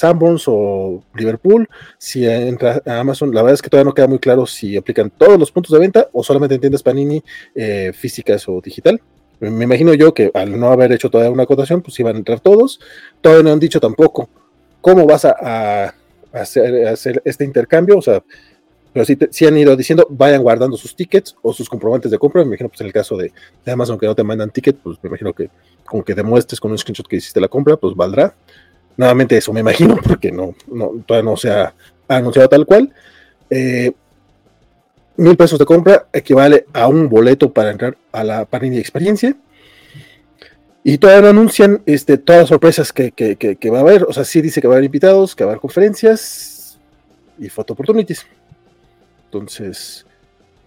o 0.48 1.04
Liverpool, 1.14 1.70
si 1.98 2.28
entra 2.28 2.82
a 2.86 3.00
Amazon. 3.00 3.34
La 3.34 3.42
verdad 3.42 3.54
es 3.54 3.62
que 3.62 3.70
todavía 3.70 3.90
no 3.90 3.94
queda 3.94 4.08
muy 4.08 4.20
claro 4.20 4.46
si 4.48 4.76
aplican 4.76 5.12
todos 5.12 5.40
los 5.40 5.52
puntos 5.52 5.72
de 5.72 5.80
venta 5.80 6.10
o 6.12 6.24
solamente 6.24 6.56
en 6.56 6.62
tiendas 6.62 6.84
Panini 6.84 7.24
eh, 7.54 7.92
físicas 7.94 8.50
o 8.50 8.60
digital. 8.60 9.00
Me 9.40 9.66
imagino 9.66 9.94
yo 9.94 10.14
que 10.14 10.32
al 10.34 10.60
no 10.60 10.72
haber 10.72 10.92
hecho 10.92 11.12
todavía 11.12 11.32
una 11.32 11.44
acotación, 11.44 11.82
pues 11.82 12.00
iban 12.00 12.16
a 12.16 12.20
entrar 12.20 12.40
todos. 12.40 12.80
Todavía 13.22 13.44
no 13.44 13.54
han 13.54 13.60
dicho 13.60 13.80
tampoco 13.80 14.30
cómo 14.82 15.06
vas 15.06 15.26
a, 15.26 15.94
hacer, 16.34 16.88
a 16.88 16.92
hacer, 16.92 17.22
este 17.24 17.46
intercambio. 17.46 17.98
O 17.98 18.02
sea, 18.02 18.24
pero 18.96 19.06
sí, 19.30 19.46
han 19.46 19.58
ido 19.58 19.76
diciendo, 19.76 20.08
vayan 20.10 20.42
guardando 20.42 20.78
sus 20.78 20.96
tickets 20.96 21.36
o 21.42 21.52
sus 21.52 21.68
comprobantes 21.68 22.10
de 22.10 22.18
compra. 22.18 22.44
Me 22.44 22.48
imagino, 22.48 22.70
pues 22.70 22.80
en 22.80 22.88
el 22.88 22.94
caso 22.94 23.18
de, 23.18 23.34
Amazon 23.66 24.00
que 24.00 24.06
no 24.06 24.16
te 24.16 24.24
mandan 24.24 24.52
ticket, 24.52 24.78
pues 24.78 24.98
me 25.04 25.10
imagino 25.10 25.34
que 25.34 25.50
como 25.84 26.02
que 26.02 26.16
demuestres 26.16 26.62
con 26.62 26.72
un 26.72 26.78
screenshot 26.78 27.06
que 27.06 27.18
hiciste 27.18 27.42
la 27.42 27.50
compra, 27.50 27.76
pues 27.76 27.94
valdrá. 27.94 28.34
Nuevamente 28.96 29.36
eso 29.36 29.52
me 29.52 29.60
imagino, 29.60 29.98
porque 30.08 30.32
no, 30.32 30.56
todavía 31.06 31.30
no 31.30 31.36
se 31.36 31.50
ha 31.50 31.74
anunciado 32.08 32.48
tal 32.48 32.66
cual. 32.66 32.94
Eh, 33.50 33.92
mil 35.18 35.36
pesos 35.36 35.60
de 35.60 35.66
compra 35.66 36.08
equivale 36.14 36.66
a 36.72 36.88
un 36.88 37.10
boleto 37.10 37.52
para 37.52 37.72
entrar 37.72 37.98
a 38.14 38.24
la 38.24 38.46
Panini 38.46 38.78
Experiencia. 38.78 39.36
Y 40.86 41.00
todavía 41.00 41.24
no 41.24 41.28
anuncian 41.32 41.84
este, 41.86 42.18
todas 42.18 42.44
las 42.44 42.48
sorpresas 42.50 42.94
que, 42.94 43.12
que, 43.12 43.70
va 43.70 43.80
a 43.80 43.82
haber. 43.82 44.06
O 44.06 44.14
sea, 44.14 44.24
sí 44.24 44.42
dice 44.42 44.62
que 44.62 44.70
va 44.70 44.76
a 44.76 44.78
haber 44.78 44.86
invitados, 44.86 45.36
que 45.36 45.44
va 45.44 45.50
a 45.50 45.52
haber 45.52 45.60
conferencias 45.60 46.80
y 47.38 47.50
photo 47.50 47.74
opportunities. 47.74 48.26
Entonces, 49.38 50.06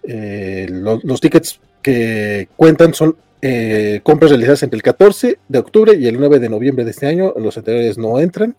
eh, 0.03 0.67
los 0.69 1.21
tickets 1.21 1.59
que 1.81 2.47
cuentan 2.55 2.93
son 2.93 3.17
eh, 3.41 4.01
compras 4.03 4.31
realizadas 4.31 4.63
entre 4.63 4.77
el 4.77 4.83
14 4.83 5.39
de 5.47 5.59
octubre 5.59 5.95
y 5.95 6.07
el 6.07 6.19
9 6.19 6.39
de 6.39 6.49
noviembre 6.49 6.85
de 6.85 6.91
este 6.91 7.07
año. 7.07 7.33
Los 7.37 7.57
anteriores 7.57 7.97
no 7.97 8.19
entran. 8.19 8.55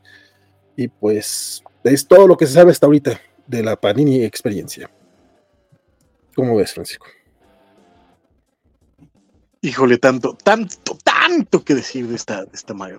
Y 0.76 0.88
pues 0.88 1.62
es 1.84 2.06
todo 2.06 2.26
lo 2.26 2.36
que 2.36 2.46
se 2.46 2.54
sabe 2.54 2.72
hasta 2.72 2.86
ahorita 2.86 3.20
de 3.46 3.62
la 3.62 3.76
Panini 3.76 4.24
experiencia. 4.24 4.90
¿Cómo 6.34 6.56
ves, 6.56 6.72
Francisco? 6.72 7.06
Híjole, 9.62 9.98
tanto, 9.98 10.36
tanto, 10.42 10.96
tanto 11.04 11.62
que 11.62 11.74
decir 11.74 12.06
de 12.08 12.16
esta, 12.16 12.44
de 12.44 12.54
esta 12.54 12.72
madre. 12.72 12.98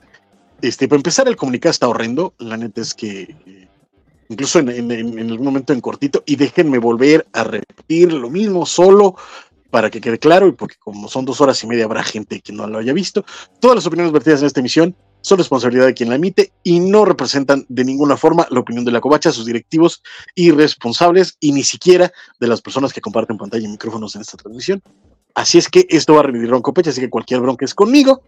Este, 0.62 0.88
para 0.88 0.98
empezar, 0.98 1.28
el 1.28 1.36
comunicado 1.36 1.72
está 1.72 1.88
horrendo. 1.88 2.36
La 2.38 2.56
neta 2.56 2.82
es 2.82 2.94
que 2.94 3.36
eh, 3.48 3.68
incluso 4.32 4.60
en, 4.60 4.70
en, 4.70 5.44
momento 5.44 5.74
en 5.74 5.82
cortito, 5.82 6.24
y 6.26 6.38
déjenme 6.38 6.78
volver 6.80 7.28
a 7.34 7.44
repetir 7.44 8.14
lo 8.14 8.30
mismo 8.30 8.66
solo 8.66 9.16
para 9.70 9.90
que 9.90 10.02
quede 10.02 10.20
claro, 10.20 10.48
y 10.48 10.54
porque 10.54 10.76
como 10.80 11.08
son 11.08 11.26
dos 11.26 11.42
horas 11.42 11.62
y 11.64 11.68
media 11.68 11.86
habrá 11.86 12.04
gente 12.04 12.40
que 12.40 12.54
no 12.54 12.66
lo 12.68 12.80
haya 12.80 12.94
visto, 12.94 13.26
todas 13.60 13.76
las 13.76 13.86
opiniones 13.86 14.14
vertidas 14.14 14.42
en 14.42 14.48
esta 14.48 14.62
emisión 14.62 14.96
son 15.22 15.38
responsabilidad 15.38 15.86
de 15.86 15.94
quien 15.94 16.10
la 16.10 16.16
emite 16.16 16.52
y 16.64 16.80
no 16.80 17.06
representan 17.06 17.66
de 17.70 17.86
ninguna 17.86 18.18
forma 18.18 18.48
la 18.50 18.60
opinión 18.60 18.86
de 18.86 18.92
la 18.92 19.02
covacha, 19.02 19.32
sus 19.32 19.46
directivos 19.46 20.02
y 20.34 20.52
responsables, 20.52 21.38
y 21.40 21.52
ni 21.52 21.64
siquiera 21.64 22.12
de 22.40 22.48
las 22.48 22.62
personas 22.62 22.94
que 22.94 23.02
comparten 23.02 23.38
pantalla 23.38 23.66
y 23.66 23.72
micrófonos 23.72 24.16
en 24.16 24.22
esta 24.22 24.38
transmisión. 24.38 24.82
Así 25.36 25.58
es 25.58 25.70
que 25.70 25.86
esto 25.90 26.14
va 26.14 26.22
a 26.22 26.24
revivir 26.24 26.50
Ronco 26.50 26.74
Pecha, 26.74 26.90
así 26.90 27.02
que 27.02 27.10
cualquier 27.10 27.42
bronca 27.42 27.66
es 27.66 27.74
conmigo. 27.74 28.24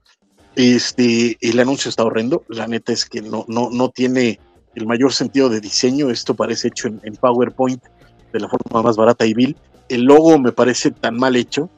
Este, 0.55 1.38
el 1.41 1.59
anuncio 1.59 1.89
está 1.89 2.03
horrendo. 2.03 2.43
La 2.47 2.67
neta 2.67 2.93
es 2.93 3.05
que 3.05 3.21
no, 3.21 3.43
no, 3.47 3.69
no 3.71 3.89
tiene 3.89 4.39
el 4.76 4.88
mayor 4.88 5.14
sentido 5.14 5.50
de 5.50 5.62
diseño. 5.62 6.10
Esto 6.10 6.34
parece 6.34 6.70
hecho 6.70 6.88
en, 6.88 7.16
PowerPoint 7.16 7.84
de 8.32 8.40
la 8.40 8.48
forma 8.48 8.82
más 8.82 8.95
barata 8.95 9.26
y 9.26 9.34
vil. 9.34 9.56
El 9.90 10.04
logo 10.04 10.38
me 10.40 10.52
parece 10.52 10.91
tan 10.91 11.18
mal 11.18 11.36
hecho, 11.36 11.70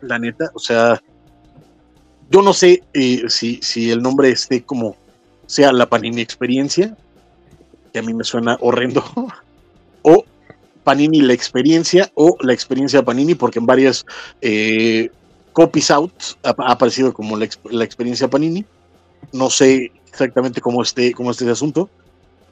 la 0.00 0.18
neta. 0.18 0.50
O 0.54 0.58
sea, 0.58 1.00
yo 2.30 2.42
no 2.42 2.52
sé 2.52 2.82
eh, 2.92 3.24
si, 3.28 3.60
si 3.62 3.90
el 3.90 4.02
nombre 4.02 4.30
esté 4.30 4.62
como 4.62 4.96
sea 5.46 5.72
la 5.72 5.88
Panini 5.88 6.20
Experiencia, 6.20 6.96
que 7.92 7.98
a 7.98 8.02
mí 8.02 8.12
me 8.12 8.24
suena 8.24 8.58
horrendo, 8.60 9.04
o 10.02 10.24
Panini 10.82 11.22
la 11.22 11.32
experiencia 11.32 12.10
o 12.14 12.36
la 12.40 12.52
experiencia 12.52 13.02
Panini, 13.02 13.34
porque 13.34 13.58
en 13.58 13.66
varias 13.66 14.04
eh, 14.42 15.10
copies 15.52 15.90
out 15.90 16.12
ha, 16.42 16.54
aparecido 16.70 17.14
como 17.14 17.36
la, 17.36 17.48
la, 17.70 17.84
experiencia 17.84 18.28
Panini. 18.28 18.64
No 19.32 19.48
sé 19.48 19.90
exactamente 20.06 20.60
cómo 20.60 20.82
esté, 20.82 21.12
cómo 21.14 21.30
esté 21.30 21.44
ese 21.44 21.52
asunto, 21.52 21.88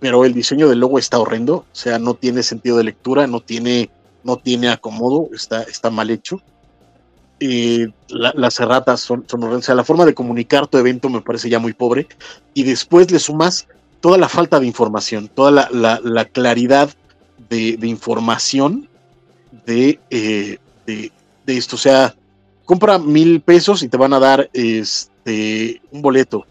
pero 0.03 0.25
el 0.25 0.35
diseño 0.35 0.69
del 0.69 0.81
logo 0.81 0.99
está 0.99 1.21
horrendo, 1.21 1.59
o 1.59 1.65
sea, 1.71 2.01
no 2.01 2.15
tiene 2.15 2.43
sentido 2.43 2.77
de 2.77 2.83
lectura, 2.83 3.29
no 3.29 3.39
tiene, 3.39 3.89
no 4.25 4.37
tiene 4.37 4.69
acomodo, 4.69 5.29
está, 5.33 5.63
está 5.63 5.91
mal 5.91 6.11
hecho. 6.11 6.43
las 8.09 8.59
erratas 8.59 9.01
son, 9.01 9.25
son 9.29 9.45
horrendas, 9.45 9.63
o 9.63 9.67
sea, 9.67 9.77
la 9.77 9.85
forma 9.85 10.05
de 10.05 10.13
comunicar 10.13 10.67
tu 10.67 10.77
evento 10.77 11.09
me 11.09 11.21
parece 11.21 11.49
ya 11.49 11.61
muy 11.61 11.73
pobre, 11.73 12.09
y 12.53 12.65
después 12.65 13.13
le 13.13 13.21
sumas 13.21 13.69
toda 14.01 14.19
la 14.19 14.29
falta 14.29 14.59
de 14.59 14.67
información, 14.67 15.29
toda 15.29 15.69
la, 15.71 16.25
claridad 16.25 16.91
de, 17.49 17.79
información 17.83 18.89
de, 19.67 20.01
eh, 20.11 20.59
de, 20.85 21.13
de, 21.47 21.57
esto, 21.57 21.77
o 21.77 21.79
sea, 21.79 22.13
compra 22.65 22.99
mil 22.99 23.41
pesos 23.41 23.85
y 23.85 23.89
te 23.89 23.97
van 23.97 24.15
a 24.15 24.19
dar 24.19 24.51
este, 24.53 25.81
un 25.93 26.03
boleto 26.03 26.45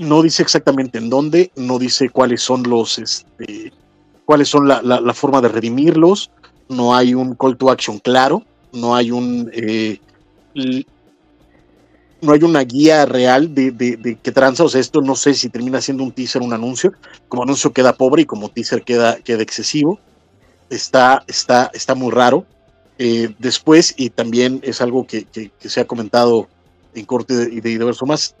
no 0.00 0.22
dice 0.22 0.42
exactamente 0.42 0.96
en 0.96 1.10
dónde, 1.10 1.52
no 1.56 1.78
dice 1.78 2.08
cuáles 2.08 2.40
son 2.40 2.62
los, 2.62 2.98
este, 2.98 3.70
cuáles 4.24 4.48
son 4.48 4.66
la, 4.66 4.80
la, 4.80 5.14
forma 5.14 5.42
de 5.42 5.48
redimirlos, 5.48 6.30
no 6.70 6.96
hay 6.96 7.14
un 7.14 7.34
call 7.34 7.58
to 7.58 7.70
action 7.70 7.98
claro, 7.98 8.42
no 8.72 8.96
hay 8.96 9.10
un, 9.10 9.50
eh, 9.52 10.00
no 12.22 12.32
hay 12.32 12.42
una 12.42 12.62
guía 12.62 13.04
real 13.04 13.54
de, 13.54 14.18
qué 14.22 14.32
tranza, 14.32 14.64
o 14.64 14.70
sea, 14.70 14.80
esto 14.80 15.02
no 15.02 15.14
sé 15.14 15.34
si 15.34 15.50
termina 15.50 15.82
siendo 15.82 16.02
un 16.02 16.12
teaser, 16.12 16.40
un 16.40 16.54
anuncio, 16.54 16.94
como 17.28 17.42
anuncio 17.42 17.74
queda 17.74 17.92
pobre 17.92 18.22
y 18.22 18.24
como 18.24 18.48
teaser 18.48 18.82
queda, 18.82 19.16
queda 19.16 19.42
excesivo, 19.42 20.00
está, 20.70 21.24
está, 21.26 21.70
está 21.74 21.94
muy 21.94 22.10
raro. 22.10 22.46
Eh, 22.98 23.34
después, 23.38 23.94
y 23.96 24.10
también 24.10 24.60
es 24.62 24.80
algo 24.80 25.06
que, 25.06 25.26
se 25.58 25.80
ha 25.80 25.86
comentado 25.86 26.48
en 26.94 27.04
corte 27.04 27.34
y 27.34 27.36
de, 27.36 27.60
de 27.60 27.70
diverso 27.70 28.06
más, 28.06 28.34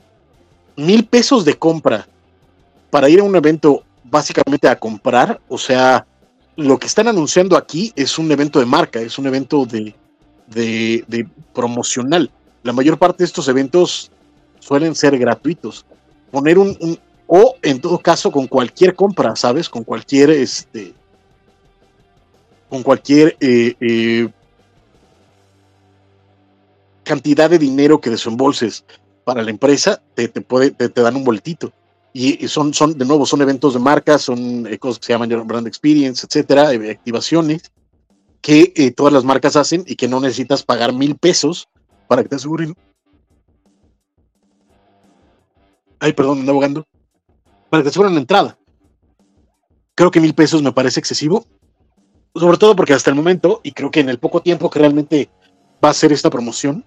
mil 0.76 1.06
pesos 1.06 1.44
de 1.44 1.54
compra 1.54 2.06
para 2.90 3.08
ir 3.08 3.20
a 3.20 3.24
un 3.24 3.36
evento 3.36 3.84
básicamente 4.04 4.68
a 4.68 4.78
comprar, 4.78 5.40
o 5.48 5.56
sea, 5.56 6.06
lo 6.56 6.78
que 6.78 6.86
están 6.86 7.08
anunciando 7.08 7.56
aquí 7.56 7.92
es 7.96 8.18
un 8.18 8.30
evento 8.30 8.58
de 8.58 8.66
marca, 8.66 9.00
es 9.00 9.18
un 9.18 9.26
evento 9.26 9.64
de, 9.64 9.94
de, 10.46 11.28
promocional. 11.54 12.30
La 12.62 12.72
mayor 12.72 12.98
parte 12.98 13.18
de 13.18 13.26
estos 13.26 13.48
eventos 13.48 14.10
suelen 14.58 14.94
ser 14.94 15.16
gratuitos. 15.18 15.86
Poner 16.30 16.58
un, 16.58 16.98
o 17.26 17.54
en 17.62 17.80
todo 17.80 17.98
caso 17.98 18.30
con 18.30 18.46
cualquier 18.46 18.94
compra, 18.94 19.36
¿sabes? 19.36 19.68
Con 19.68 19.84
cualquier 19.84 20.30
este 20.30 20.92
con 22.68 22.84
cualquier 22.84 23.36
eh, 23.40 23.74
eh, 23.80 24.28
cantidad 27.02 27.50
de 27.50 27.58
dinero 27.58 28.00
que 28.00 28.10
desembolses 28.10 28.84
para 29.30 29.44
la 29.44 29.50
empresa, 29.50 30.02
te, 30.16 30.26
te, 30.26 30.40
puede, 30.40 30.72
te, 30.72 30.88
dan 31.00 31.14
un 31.14 31.22
boletito. 31.22 31.72
Y, 32.12 32.48
son, 32.48 32.74
son, 32.74 32.98
de 32.98 33.04
nuevo, 33.04 33.24
son 33.24 33.40
eventos 33.40 33.74
de 33.74 33.78
marca, 33.78 34.18
son 34.18 34.66
eh, 34.66 34.76
cosas 34.76 34.98
que 34.98 35.06
se 35.06 35.12
llaman 35.12 35.46
brand 35.46 35.68
experience, 35.68 36.26
etcétera, 36.26 36.74
eh, 36.74 36.90
activaciones 36.90 37.70
que 38.40 38.72
eh, 38.74 38.90
todas 38.90 39.12
las 39.12 39.22
marcas 39.22 39.54
hacen 39.54 39.84
y 39.86 39.94
que 39.94 40.08
no 40.08 40.18
necesitas 40.18 40.64
pagar 40.64 40.92
mil 40.92 41.14
pesos 41.14 41.68
para 42.08 42.24
que 42.24 42.28
te 42.28 42.34
aseguren. 42.34 42.74
Ay, 46.00 46.12
perdón, 46.12 46.40
ando 46.40 46.50
abogando. 46.50 46.84
Para 47.68 47.82
que 47.82 47.84
te 47.84 47.90
aseguren 47.90 48.14
la 48.14 48.20
entrada. 48.20 48.58
Creo 49.94 50.10
que 50.10 50.20
mil 50.20 50.34
pesos 50.34 50.60
me 50.60 50.72
parece 50.72 50.98
excesivo. 50.98 51.46
Sobre 52.34 52.58
todo 52.58 52.74
porque 52.74 52.94
hasta 52.94 53.10
el 53.10 53.16
momento, 53.16 53.60
y 53.62 53.70
creo 53.70 53.92
que 53.92 54.00
en 54.00 54.08
el 54.08 54.18
poco 54.18 54.42
tiempo 54.42 54.70
que 54.70 54.80
realmente 54.80 55.30
va 55.84 55.90
a 55.90 55.94
ser 55.94 56.12
esta 56.12 56.30
promoción, 56.30 56.84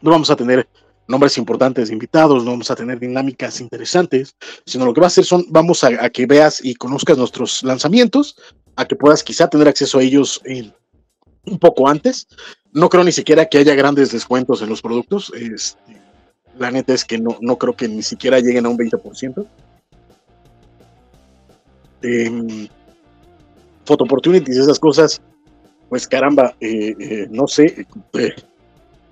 no 0.00 0.10
vamos 0.10 0.30
a 0.30 0.36
tener 0.36 0.66
nombres 1.08 1.36
importantes 1.38 1.88
de 1.88 1.94
invitados, 1.94 2.44
no 2.44 2.52
vamos 2.52 2.70
a 2.70 2.76
tener 2.76 2.98
dinámicas 2.98 3.60
interesantes, 3.60 4.36
sino 4.66 4.84
lo 4.84 4.94
que 4.94 5.00
va 5.00 5.06
a 5.06 5.08
hacer 5.08 5.24
son, 5.24 5.44
vamos 5.48 5.84
a, 5.84 6.10
que 6.10 6.26
veas 6.26 6.64
y 6.64 6.74
conozcas 6.74 7.18
nuestros 7.18 7.62
lanzamientos, 7.62 8.36
a 8.76 8.86
que 8.86 8.96
puedas 8.96 9.22
quizá 9.22 9.48
tener 9.48 9.68
acceso 9.68 9.98
a 9.98 10.02
ellos 10.02 10.40
un 11.44 11.58
poco 11.58 11.88
antes. 11.88 12.26
No 12.72 12.88
creo 12.88 13.04
ni 13.04 13.12
siquiera 13.12 13.46
que 13.46 13.58
haya 13.58 13.74
grandes 13.74 14.12
descuentos 14.12 14.62
en 14.62 14.70
los 14.70 14.80
productos. 14.80 15.32
Este, 15.34 16.00
la 16.58 16.70
neta 16.70 16.94
es 16.94 17.04
que 17.04 17.18
no, 17.18 17.36
no 17.40 17.58
creo 17.58 17.74
que 17.74 17.88
ni 17.88 18.02
siquiera 18.02 18.40
lleguen 18.40 18.66
a 18.66 18.70
un 18.70 18.78
20%. 18.78 19.46
Eh, 22.02 22.26
em, 22.26 22.68
photo 23.84 24.04
opportunities, 24.04 24.56
esas 24.56 24.78
cosas, 24.78 25.20
pues 25.88 26.06
caramba, 26.06 26.54
eh, 26.60 26.94
eh, 26.98 27.26
no 27.30 27.46
sé, 27.46 27.86
eh, 28.14 28.34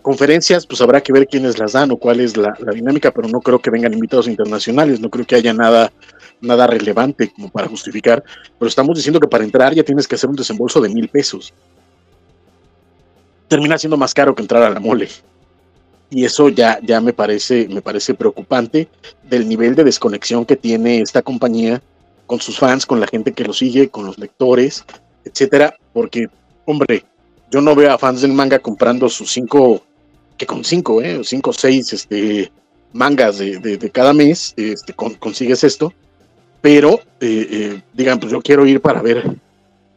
conferencias, 0.00 0.66
pues 0.66 0.80
habrá 0.80 1.00
que 1.00 1.12
ver 1.12 1.26
quiénes 1.26 1.58
las 1.58 1.72
dan 1.72 1.90
o 1.90 1.96
cuál 1.96 2.20
es 2.20 2.36
la, 2.36 2.54
dinámica, 2.74 3.10
pero 3.10 3.28
no 3.28 3.40
creo 3.40 3.58
que 3.58 3.70
vengan 3.70 3.92
invitados 3.92 4.28
internacionales, 4.28 5.00
no 5.00 5.10
creo 5.10 5.26
que 5.26 5.36
haya 5.36 5.52
nada, 5.52 5.92
nada 6.40 6.66
relevante 6.66 7.30
como 7.30 7.50
para 7.50 7.68
justificar, 7.68 8.22
pero 8.58 8.68
estamos 8.68 8.96
diciendo 8.96 9.20
que 9.20 9.28
para 9.28 9.44
entrar 9.44 9.74
ya 9.74 9.82
tienes 9.82 10.06
que 10.06 10.14
hacer 10.14 10.30
un 10.30 10.36
desembolso 10.36 10.80
de 10.80 10.88
mil 10.88 11.08
pesos. 11.08 11.52
Termina 13.48 13.78
siendo 13.78 13.96
más 13.96 14.14
caro 14.14 14.34
que 14.34 14.42
entrar 14.42 14.62
a 14.62 14.70
la 14.70 14.80
mole. 14.80 15.08
Y 16.08 16.24
eso 16.24 16.48
ya, 16.48 16.80
ya 16.82 17.00
me, 17.00 17.12
parece, 17.12 17.68
me 17.68 17.82
parece 17.82 18.14
preocupante 18.14 18.88
del 19.22 19.48
nivel 19.48 19.74
de 19.76 19.84
desconexión 19.84 20.44
que 20.44 20.56
tiene 20.56 21.00
esta 21.00 21.22
compañía 21.22 21.82
con 22.26 22.40
sus 22.40 22.58
fans, 22.58 22.86
con 22.86 23.00
la 23.00 23.06
gente 23.06 23.32
que 23.32 23.44
lo 23.44 23.52
sigue, 23.52 23.90
con 23.90 24.06
los 24.06 24.18
lectores, 24.18 24.84
etcétera, 25.24 25.74
porque, 25.92 26.28
hombre, 26.64 27.04
yo 27.50 27.60
no 27.60 27.74
veo 27.74 27.92
a 27.92 27.98
fans 27.98 28.22
del 28.22 28.32
manga 28.32 28.60
comprando 28.60 29.08
sus 29.08 29.32
cinco 29.32 29.82
que 30.40 30.46
con 30.46 30.64
cinco, 30.64 31.02
¿eh? 31.02 31.20
cinco 31.22 31.50
o 31.50 31.52
seis 31.52 31.92
este, 31.92 32.50
mangas 32.94 33.36
de, 33.36 33.90
cada 33.92 34.14
mes 34.14 34.54
este, 34.56 34.94
consigues 34.94 35.62
esto, 35.64 35.92
pero 36.62 36.94
eh, 37.20 37.46
eh, 37.50 37.82
digan, 37.92 38.18
pues 38.18 38.32
yo 38.32 38.40
quiero 38.40 38.64
ir 38.64 38.80
para 38.80 39.02
ver, 39.02 39.36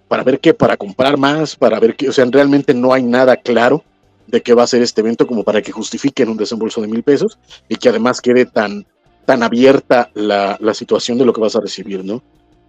para 0.10 0.22
ver 0.22 0.42
qué, 0.42 0.54
para 0.54 0.76
comprar 0.76 1.18
más, 1.18 1.56
para 1.56 1.80
ver 1.80 1.96
qué, 1.96 2.10
o 2.10 2.12
sea, 2.12 2.26
realmente 2.30 2.74
no 2.74 2.92
hay 2.92 3.04
nada 3.04 3.38
claro 3.38 3.86
de 4.28 4.42
qué 4.42 4.54
va 4.54 4.64
a 4.64 4.68
ser 4.68 4.82
este 4.82 5.00
evento 5.00 5.26
como 5.28 5.46
para 5.46 5.62
que 5.62 5.72
justifiquen 5.72 6.28
un 6.28 6.36
desembolso 6.36 6.82
de 6.82 6.90
mil 6.90 7.04
pesos 7.04 7.40
y 7.70 7.78
que 7.78 7.88
además 7.88 8.20
quede 8.20 8.46
tan, 8.46 8.86
tan 9.26 9.44
abierta 9.44 10.12
la, 10.14 10.58
la 10.60 10.74
situación 10.74 11.18
de 11.18 11.24
lo 11.24 11.32
que 11.32 11.40
vas 11.40 11.56
a 11.56 11.62
recibir, 11.62 12.04
¿no? 12.04 12.22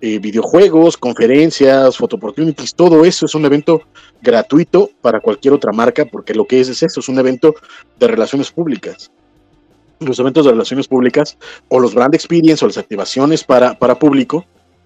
Eh, 0.06 0.18
videojuegos, 0.18 0.98
conferencias, 0.98 1.96
photo 1.96 2.16
opportunities, 2.16 2.74
todo 2.74 3.06
eso 3.06 3.24
es 3.24 3.34
un 3.34 3.46
evento 3.46 3.84
gratuito 4.20 4.90
para 5.00 5.18
cualquier 5.18 5.54
otra 5.54 5.72
marca, 5.72 6.04
porque 6.04 6.34
lo 6.34 6.46
que 6.46 6.60
es 6.60 6.68
es 6.68 6.82
eso, 6.82 7.00
es 7.00 7.08
un 7.08 7.18
evento 7.18 7.54
de 7.98 8.08
relaciones 8.08 8.50
públicas. 8.50 9.10
Los 10.00 10.18
eventos 10.18 10.44
de 10.44 10.50
relaciones 10.50 10.88
públicas 10.88 11.38
o 11.68 11.80
los 11.80 11.94
brand 11.94 12.14
experience 12.14 12.62
o 12.62 12.68
las 12.68 12.76
activaciones 12.76 13.44
para, 13.44 13.78
para 13.78 13.98
público 13.98 14.44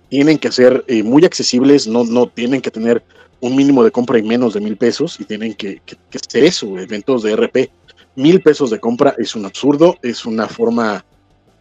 tienen 0.08 0.38
que 0.38 0.52
ser 0.52 0.84
eh, 0.86 1.02
muy 1.02 1.24
accesibles, 1.24 1.88
no, 1.88 2.04
no 2.04 2.28
tienen 2.28 2.60
que 2.60 2.70
tener 2.70 3.02
un 3.40 3.56
mínimo 3.56 3.82
de 3.82 3.90
compra 3.90 4.20
y 4.20 4.22
menos 4.22 4.54
de 4.54 4.60
mil 4.60 4.76
pesos 4.76 5.18
y 5.18 5.24
tienen 5.24 5.54
que, 5.54 5.82
que, 5.84 5.96
ser 6.28 6.44
eso, 6.44 6.78
eventos 6.78 7.24
de 7.24 7.34
RP. 7.34 7.72
Mil 8.14 8.40
pesos 8.40 8.70
de 8.70 8.78
compra 8.78 9.16
es 9.18 9.34
un 9.34 9.46
absurdo, 9.46 9.96
es 10.00 10.24
una 10.24 10.46
forma 10.46 11.04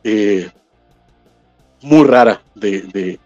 eh, 0.03 0.48
muy 1.82 2.06
rara 2.06 2.44
de, 2.53 2.82
de 2.82 3.19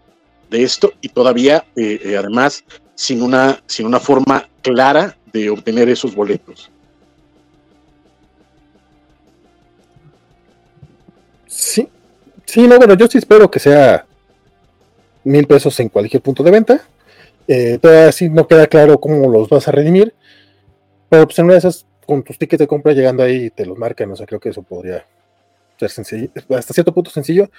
esto 0.54 0.92
y 1.00 1.08
todavía, 1.08 1.64
eh, 1.76 2.00
eh, 2.04 2.16
además, 2.16 2.64
sin 2.94 3.22
una, 3.22 3.62
sin 3.66 3.86
una 3.86 4.00
forma 4.00 4.48
clara 4.62 5.16
de 5.32 5.50
obtener 5.50 5.88
esos 5.88 6.14
boletos. 6.14 6.70
Sí, 11.46 11.88
sí, 12.46 12.66
no, 12.66 12.76
bueno, 12.78 12.94
yo 12.94 13.06
sí 13.06 13.18
espero 13.18 13.50
que 13.50 13.58
sea 13.58 14.06
mil 15.24 15.46
pesos 15.46 15.78
en 15.80 15.88
cualquier 15.88 16.22
punto 16.22 16.42
de 16.42 16.50
venta. 16.50 16.82
Eh, 17.48 17.78
todavía 17.80 18.12
sí 18.12 18.28
no 18.28 18.46
queda 18.46 18.66
claro 18.66 19.00
cómo 19.00 19.28
los 19.28 19.48
vas 19.48 19.68
a 19.68 19.72
redimir, 19.72 20.14
pero 21.08 21.26
pues 21.26 21.38
en 21.38 21.46
una 21.46 21.54
de 21.54 21.58
esas, 21.58 21.86
con 22.06 22.22
tus 22.22 22.38
tickets 22.38 22.60
de 22.60 22.66
compra 22.66 22.92
llegando 22.92 23.22
ahí 23.22 23.50
te 23.50 23.66
los 23.66 23.76
marcan, 23.76 24.10
o 24.12 24.16
sea, 24.16 24.26
creo 24.26 24.40
que 24.40 24.50
eso 24.50 24.62
podría 24.62 25.06
ser 25.78 25.90
sencillo, 25.90 26.30
hasta 26.50 26.72
cierto 26.72 26.94
punto 26.94 27.10
sencillo, 27.10 27.50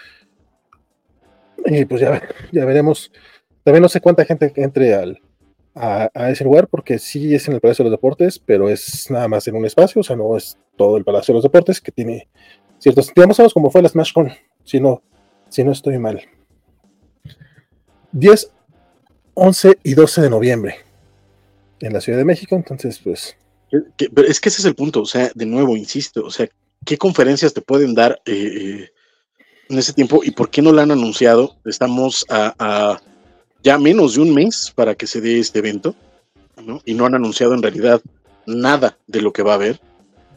y 1.66 1.86
pues 1.86 2.02
ya, 2.02 2.22
ya 2.52 2.66
veremos. 2.66 3.12
También 3.64 3.82
no 3.82 3.90
sé 3.90 4.02
cuánta 4.02 4.26
gente 4.26 4.52
entre 4.56 4.94
al, 4.94 5.20
a, 5.76 6.30
ese 6.30 6.44
lugar, 6.44 6.68
porque 6.68 7.00
sí 7.00 7.34
es 7.34 7.48
en 7.48 7.56
el 7.56 7.62
Palacio 7.62 7.84
de 7.84 7.90
los 7.90 7.98
Deportes, 7.98 8.40
pero 8.40 8.70
es 8.70 9.10
nada 9.10 9.28
más 9.28 9.48
en 9.48 9.56
un 9.56 9.66
espacio, 9.66 10.02
o 10.02 10.04
sea, 10.04 10.16
no 10.16 10.36
es 10.38 10.58
todo 10.76 10.98
el 10.98 11.04
Palacio 11.04 11.34
de 11.34 11.38
los 11.38 11.44
Deportes, 11.44 11.82
que 11.82 11.92
tiene 11.92 12.28
ciertos, 12.80 13.12
digamos, 13.16 13.38
como 13.54 13.72
fue 13.72 13.82
la 13.82 13.90
SmashCon, 13.90 14.32
sino 14.64 15.02
si 15.50 15.64
no 15.64 15.72
estoy 15.72 15.98
mal. 15.98 16.22
10, 18.12 18.52
11 19.34 19.80
y 19.84 19.94
12 19.96 20.22
de 20.22 20.30
noviembre 20.30 20.76
en 21.80 21.94
la 21.94 22.02
Ciudad 22.02 22.20
de 22.20 22.26
México, 22.26 22.56
entonces 22.56 23.00
pues... 23.00 23.36
pero 23.98 24.28
es 24.28 24.40
que 24.40 24.50
ese 24.50 24.62
es 24.62 24.66
el 24.66 24.76
punto, 24.76 25.02
o 25.02 25.06
sea, 25.06 25.32
de 25.34 25.46
nuevo, 25.46 25.76
insisto, 25.76 26.24
o 26.24 26.30
sea, 26.30 26.48
¿qué 26.86 26.98
conferencias 26.98 27.54
te 27.54 27.62
pueden 27.62 27.96
dar 27.96 28.22
eh, 28.26 28.90
en 29.70 29.80
ese 29.80 29.94
tiempo 29.94 30.22
y 30.24 30.32
por 30.32 30.50
qué 30.50 30.62
no 30.62 30.72
la 30.72 30.84
han 30.84 30.92
anunciado? 30.92 31.56
Estamos 31.66 32.26
a, 32.30 33.00
ya 33.64 33.78
menos 33.78 34.16
de 34.16 34.22
un 34.22 34.34
mes 34.34 34.72
para 34.76 34.96
que 34.96 35.08
se 35.08 35.22
dé 35.22 35.40
este 35.40 35.60
evento, 35.60 35.96
¿no? 36.66 36.82
Y 36.86 36.94
no 36.94 37.06
han 37.06 37.16
anunciado 37.16 37.54
en 37.54 37.62
realidad 37.62 38.02
nada 38.46 38.98
de 39.08 39.22
lo 39.22 39.32
que 39.32 39.44
va 39.44 39.54
a 39.54 39.56
haber, 39.56 39.80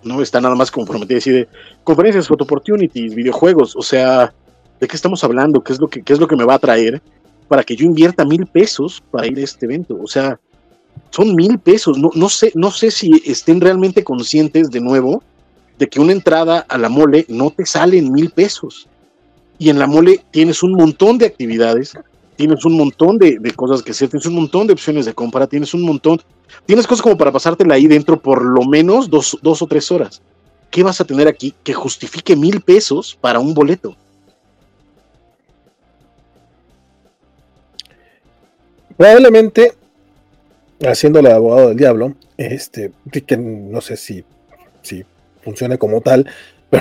¿no? 0.03 0.23
Está 0.23 0.41
nada 0.41 0.55
más 0.55 0.71
comprometido 0.71 1.17
decir 1.17 1.49
conferencias, 1.83 2.29
photo 2.29 2.45
opportunities, 2.45 3.15
videojuegos, 3.15 3.75
o 3.77 3.83
sea, 3.83 4.33
¿de 4.79 4.87
qué 4.87 4.97
estamos 4.97 5.25
hablando? 5.25 5.63
¿Qué 5.63 5.73
es 5.73 5.81
lo 5.81 5.89
que, 5.89 6.03
qué 6.03 6.13
es 6.13 6.21
lo 6.21 6.29
que 6.29 6.37
me 6.37 6.45
va 6.45 6.55
a 6.55 6.59
traer? 6.59 7.03
para 7.49 7.63
que 7.63 7.77
yo 7.77 7.87
invierta 7.87 8.25
mil 8.25 8.47
pesos 8.47 9.03
para 9.11 9.27
ir 9.27 9.39
a 9.39 9.43
este 9.43 9.67
evento. 9.67 9.99
O 10.03 10.07
sea, 10.07 10.39
son 11.11 11.35
mil 11.35 11.59
pesos. 11.59 11.99
No, 11.99 12.11
no, 12.15 12.29
sé, 12.29 12.53
no 12.55 12.71
sé 12.71 12.91
si 12.91 13.23
estén 13.25 13.61
realmente 13.61 14.05
conscientes 14.05 14.71
de 14.71 14.81
nuevo 14.81 15.23
de 15.79 15.89
que 15.89 16.01
una 16.01 16.13
entrada 16.13 16.61
a 16.69 16.79
la 16.79 16.89
mole 16.89 17.27
no 17.29 17.51
te 17.51 17.67
sale 17.67 17.99
en 17.99 18.13
mil 18.13 18.31
pesos. 18.31 18.89
Y 19.59 19.71
en 19.71 19.79
la 19.79 19.87
mole 19.87 20.21
tienes 20.31 20.63
un 20.63 20.73
montón 20.73 21.19
de 21.19 21.27
actividades, 21.27 21.95
tienes 22.37 22.65
un 22.65 22.77
montón 22.77 23.19
de, 23.19 23.41
cosas 23.55 23.83
que 23.83 23.93
hacer, 23.93 24.09
tienes 24.09 24.27
un 24.27 24.35
montón 24.35 24.67
de 24.67 24.75
opciones 24.75 25.07
de 25.07 25.15
compra, 25.15 25.47
tienes 25.47 25.73
un 25.75 25.83
montón, 25.83 26.21
tienes 26.67 26.87
cosas 26.87 27.03
como 27.03 27.17
para 27.17 27.33
pasártela 27.33 27.75
ahí 27.75 27.87
dentro 27.87 28.21
por 28.21 28.45
lo 28.45 28.65
menos 28.65 29.09
dos, 29.09 29.39
dos 29.43 29.63
o 29.63 29.67
tres 29.67 29.91
horas. 29.91 30.21
¿Qué 30.71 30.83
vas 30.83 31.01
a 31.01 31.05
tener 31.05 31.27
aquí 31.29 31.55
que 31.63 31.73
justifique 31.73 32.37
mil 32.37 32.61
pesos 32.61 33.17
para 33.21 33.39
un 33.39 33.55
boleto? 33.55 33.97
Probablemente, 38.97 39.75
haciendo 40.81 41.19
el 41.19 41.27
abogado 41.27 41.69
del 41.69 41.77
diablo, 41.77 42.15
este, 42.37 42.93
no 43.39 43.81
sé 43.81 43.97
si, 43.97 44.25
si 44.83 45.05
funcione 45.43 45.79
como 45.79 46.01
tal, 46.01 46.27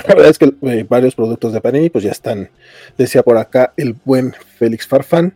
la 0.08 0.14
verdad 0.14 0.30
es 0.30 0.38
que 0.38 0.52
eh, 0.62 0.86
varios 0.88 1.14
productos 1.14 1.52
de 1.52 1.60
Panini 1.60 1.90
pues 1.90 2.04
ya 2.04 2.10
están, 2.10 2.50
decía 2.96 3.22
por 3.22 3.38
acá 3.38 3.72
el 3.76 3.94
buen 4.04 4.32
Félix 4.58 4.86
Farfán, 4.86 5.34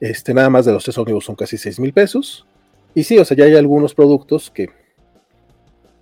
este, 0.00 0.34
nada 0.34 0.50
más 0.50 0.64
de 0.64 0.72
los 0.72 0.84
tres 0.84 0.96
ómnibus 0.98 1.24
son 1.24 1.34
casi 1.34 1.58
6 1.58 1.80
mil 1.80 1.92
pesos. 1.92 2.46
Y 2.94 3.04
sí, 3.04 3.18
o 3.18 3.24
sea, 3.24 3.36
ya 3.36 3.44
hay 3.44 3.56
algunos 3.56 3.94
productos 3.94 4.50
que, 4.50 4.70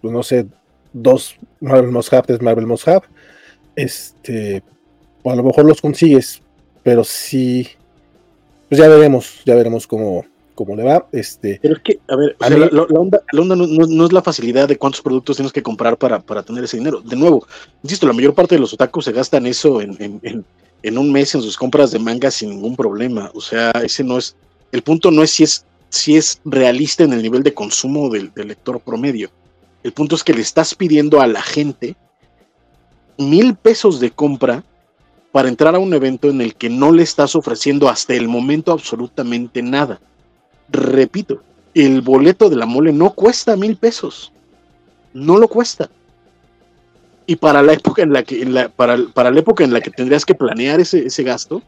pues 0.01 0.13
no 0.13 0.23
sé, 0.23 0.47
dos 0.93 1.37
Marvel 1.61 1.91
Must 1.91 2.13
Have, 2.13 2.27
tres 2.27 2.43
Marvel 2.43 2.67
Must 2.67 2.89
Have, 2.89 3.07
este, 3.75 4.63
o 5.23 5.31
a 5.31 5.37
lo 5.37 5.43
mejor 5.43 5.65
los 5.65 5.81
consigues, 5.81 6.43
pero 6.83 7.05
sí, 7.05 7.69
pues 8.69 8.81
ya 8.81 8.89
veremos, 8.89 9.43
ya 9.45 9.55
veremos 9.55 9.87
cómo, 9.87 10.25
cómo 10.57 10.75
le 10.75 10.83
va. 10.83 11.07
Este, 11.13 11.61
Pero 11.63 11.77
es 11.77 11.83
que, 11.83 12.01
a 12.09 12.17
ver, 12.17 12.37
la, 12.41 12.83
onda, 12.83 13.23
no, 13.33 14.07
es 14.07 14.13
la 14.13 14.23
facilidad 14.23 14.67
de 14.67 14.77
cuántos 14.77 15.03
productos 15.03 15.37
tienes 15.37 15.53
que 15.53 15.63
comprar 15.63 15.97
para, 15.97 16.19
para, 16.19 16.43
tener 16.43 16.65
ese 16.65 16.79
dinero. 16.79 17.01
De 17.01 17.15
nuevo, 17.15 17.47
insisto, 17.85 18.09
la 18.09 18.13
mayor 18.13 18.35
parte 18.35 18.57
de 18.57 18.61
los 18.61 18.73
otakus 18.73 19.05
se 19.05 19.13
gastan 19.13 19.47
eso 19.47 19.81
en, 19.81 20.21
en, 20.83 20.99
un 20.99 21.13
mes 21.13 21.35
en 21.35 21.43
sus 21.43 21.57
compras 21.57 21.93
de 21.93 22.01
manga 22.01 22.31
sin 22.33 22.51
ningún 22.51 22.75
problema. 22.75 23.31
O 23.35 23.41
sea, 23.41 23.71
ese 23.71 24.03
no 24.03 24.19
es, 24.19 24.35
el 24.73 24.83
punto 24.83 25.13
no 25.13 25.23
es 25.23 25.31
si 25.31 25.45
es, 25.45 25.65
si 25.91 26.17
es 26.17 26.41
realista 26.45 27.05
en 27.05 27.13
el 27.13 27.23
nivel 27.23 27.45
de 27.45 27.55
consumo 27.55 28.09
del, 28.09 28.33
del 28.35 28.49
lector 28.49 28.81
promedio. 28.81 29.31
El 29.85 29.93
punto 29.93 30.17
es 30.17 30.25
que 30.25 30.35
le 30.35 30.41
estás 30.41 30.75
pidiendo 30.75 31.21
a 31.21 31.29
la 31.29 31.43
gente 31.43 31.95
mil 33.19 33.55
pesos 33.55 34.01
de 34.01 34.11
compra 34.11 34.65
para 35.33 35.49
entrar 35.49 35.75
a 35.75 35.79
un 35.79 35.93
evento 35.93 36.31
en 36.31 36.41
el 36.41 36.55
que 36.55 36.71
no 36.71 36.93
le 36.93 37.03
estás 37.03 37.37
ofreciendo 37.37 37.89
hasta 37.91 38.15
el 38.15 38.27
momento 38.27 38.73
absolutamente 38.73 39.63
nada. 39.63 40.01
Repito, 40.69 41.43
el 41.75 42.01
boleto 42.01 42.49
de 42.49 42.57
la 42.57 42.67
mole 42.67 42.93
no 42.93 43.11
cuesta 43.11 43.57
mil 43.57 43.77
pesos. 43.77 44.33
No 45.13 45.39
lo 45.39 45.49
cuesta. 45.49 45.91
Y 47.27 47.37
para 47.37 47.63
la 47.63 47.73
época 47.73 48.03
en 48.03 48.13
la 48.13 48.23
que, 48.23 48.71
para, 48.77 48.97
la 48.97 49.39
época 49.39 49.65
en 49.65 49.73
la 49.73 49.81
que 49.81 49.91
tendrías 49.91 50.25
que 50.25 50.35
planear 50.35 50.81
ese, 50.81 51.07
ese 51.07 51.23
gasto, 51.23 51.63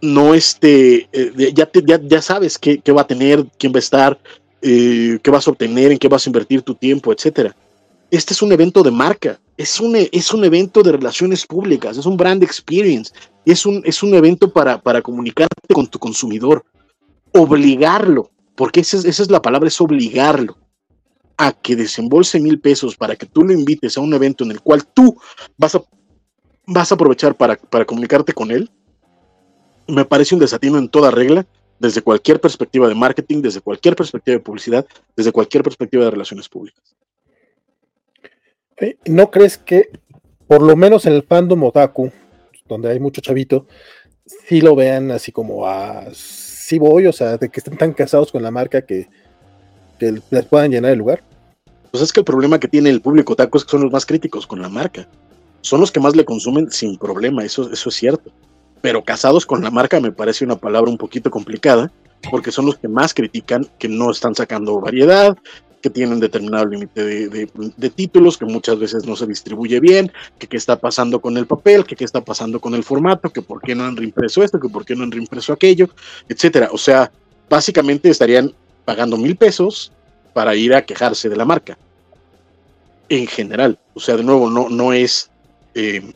no 0.00 0.34
este, 0.34 1.08
eh, 1.12 1.52
ya, 1.54 1.68
ya, 2.02 2.22
sabes 2.22 2.58
qué, 2.58 2.80
va 2.92 3.02
a 3.02 3.06
tener, 3.06 3.44
quién 3.58 3.72
va 3.72 3.78
a 3.78 3.80
estar, 3.80 4.18
eh, 4.62 5.18
qué 5.22 5.30
vas 5.30 5.48
a 5.48 5.50
obtener, 5.50 5.92
en 5.92 5.98
qué 5.98 6.08
vas 6.08 6.26
a 6.26 6.28
invertir 6.28 6.62
tu 6.62 6.74
tiempo, 6.74 7.12
etcétera. 7.12 7.56
Este 8.10 8.34
es 8.34 8.42
un 8.42 8.52
evento 8.52 8.82
de 8.82 8.92
marca 8.92 9.40
es 9.56 9.80
un, 9.80 9.96
es 9.96 10.34
un 10.34 10.44
evento 10.44 10.82
de 10.82 10.92
relaciones 10.92 11.46
públicas, 11.46 11.96
es 11.96 12.06
un 12.06 12.16
brand 12.16 12.42
experience, 12.42 13.12
es 13.44 13.64
un, 13.64 13.82
es 13.84 14.02
un 14.02 14.14
evento 14.14 14.50
para, 14.50 14.80
para 14.80 15.00
comunicarte 15.00 15.72
con 15.72 15.86
tu 15.86 15.98
consumidor, 15.98 16.64
obligarlo, 17.36 18.30
porque 18.54 18.80
esa 18.80 18.96
es, 18.96 19.30
la 19.30 19.42
palabra, 19.42 19.68
es 19.68 19.80
obligarlo 19.80 20.56
a 21.36 21.52
que 21.52 21.76
desembolse 21.76 22.40
mil 22.40 22.60
pesos 22.60 22.96
para 22.96 23.16
que 23.16 23.26
tú 23.26 23.44
lo 23.44 23.52
invites 23.52 23.96
a 23.96 24.00
un 24.00 24.14
evento 24.14 24.44
en 24.44 24.52
el 24.52 24.60
cual 24.60 24.86
tú 24.86 25.18
vas 25.58 25.74
a, 25.74 25.82
vas 26.66 26.90
a 26.90 26.94
aprovechar 26.94 27.36
para, 27.36 27.56
para 27.56 27.84
comunicarte 27.84 28.32
con 28.32 28.50
él, 28.50 28.70
me 29.88 30.04
parece 30.04 30.34
un 30.34 30.40
desatino 30.40 30.78
en 30.78 30.88
toda 30.88 31.10
regla, 31.10 31.46
desde 31.78 32.02
cualquier 32.02 32.40
perspectiva 32.40 32.88
de 32.88 32.94
marketing, 32.94 33.42
desde 33.42 33.60
cualquier 33.60 33.94
perspectiva 33.96 34.36
de 34.36 34.42
publicidad, 34.42 34.86
desde 35.14 35.32
cualquier 35.32 35.62
perspectiva 35.62 36.04
de 36.04 36.10
relaciones 36.10 36.48
públicas. 36.48 36.96
¿No 39.06 39.30
crees 39.30 39.58
que, 39.58 39.90
por 40.46 40.62
lo 40.62 40.76
menos 40.76 41.06
en 41.06 41.14
el 41.14 41.22
fandom 41.22 41.64
otaku, 41.64 42.10
donde 42.66 42.90
hay 42.90 43.00
mucho 43.00 43.20
chavito, 43.20 43.66
sí 44.26 44.60
lo 44.60 44.74
vean 44.74 45.10
así 45.10 45.32
como 45.32 45.66
a 45.66 46.06
sí 46.66 46.80
voy, 46.80 47.06
o 47.06 47.12
sea, 47.12 47.36
de 47.36 47.48
que 47.48 47.60
estén 47.60 47.76
tan 47.76 47.92
casados 47.92 48.32
con 48.32 48.42
la 48.42 48.50
marca 48.50 48.82
que, 48.82 49.08
les 50.00 50.44
puedan 50.46 50.72
llenar 50.72 50.90
el 50.90 50.98
lugar? 50.98 51.22
Pues 51.92 52.02
es 52.02 52.12
que 52.12 52.20
el 52.20 52.24
problema 52.24 52.58
que 52.58 52.66
tiene 52.66 52.90
el 52.90 53.00
público 53.00 53.34
otaku 53.34 53.58
es 53.58 53.64
que 53.64 53.70
son 53.70 53.82
los 53.82 53.92
más 53.92 54.04
críticos 54.04 54.46
con 54.46 54.60
la 54.60 54.68
marca. 54.68 55.08
Son 55.60 55.80
los 55.80 55.92
que 55.92 56.00
más 56.00 56.16
le 56.16 56.24
consumen 56.24 56.70
sin 56.70 56.98
problema, 56.98 57.44
eso, 57.44 57.72
eso 57.72 57.88
es 57.88 57.94
cierto. 57.94 58.32
Pero 58.82 59.04
casados 59.04 59.46
con 59.46 59.62
la 59.62 59.70
marca 59.70 60.00
me 60.00 60.10
parece 60.10 60.44
una 60.44 60.56
palabra 60.56 60.90
un 60.90 60.98
poquito 60.98 61.30
complicada, 61.30 61.92
porque 62.30 62.50
son 62.50 62.66
los 62.66 62.76
que 62.76 62.88
más 62.88 63.14
critican 63.14 63.66
que 63.78 63.88
no 63.88 64.10
están 64.10 64.34
sacando 64.34 64.80
variedad, 64.80 65.36
que 65.82 65.90
tienen 65.90 66.20
determinado 66.20 66.66
límite 66.66 67.04
de, 67.04 67.90
títulos, 67.90 68.38
que 68.38 68.44
muchas 68.44 68.78
veces 68.78 69.06
no 69.06 69.16
se 69.16 69.26
distribuye 69.26 69.80
bien, 69.80 70.10
que 70.38 70.46
qué 70.46 70.56
está 70.56 70.78
pasando 70.78 71.20
con 71.20 71.36
el 71.36 71.46
papel, 71.46 71.84
que 71.84 71.96
qué 71.96 72.04
está 72.04 72.22
pasando 72.22 72.60
con 72.60 72.74
el 72.74 72.82
formato, 72.82 73.30
que 73.30 73.42
por 73.42 73.60
qué 73.60 73.74
no 73.74 73.84
han 73.84 73.96
reimpreso 73.96 74.42
esto, 74.42 74.58
que 74.58 74.68
por 74.68 74.84
qué 74.84 74.96
no 74.96 75.04
han 75.04 75.12
reimpreso 75.12 75.52
aquello, 75.52 75.88
etcétera. 76.28 76.70
O 76.72 76.78
sea, 76.78 77.10
básicamente 77.48 78.08
estarían 78.08 78.52
pagando 78.84 79.16
mil 79.16 79.36
pesos 79.36 79.92
para 80.32 80.54
ir 80.54 80.74
a 80.74 80.84
quejarse 80.84 81.28
de 81.28 81.36
la 81.36 81.44
marca. 81.44 81.78
En 83.08 83.26
general, 83.26 83.78
o 83.94 84.00
sea, 84.00 84.16
de 84.16 84.24
nuevo, 84.24 84.50
no, 84.50 84.68
no 84.68 84.92
es, 84.92 85.30
eh, 85.74 86.12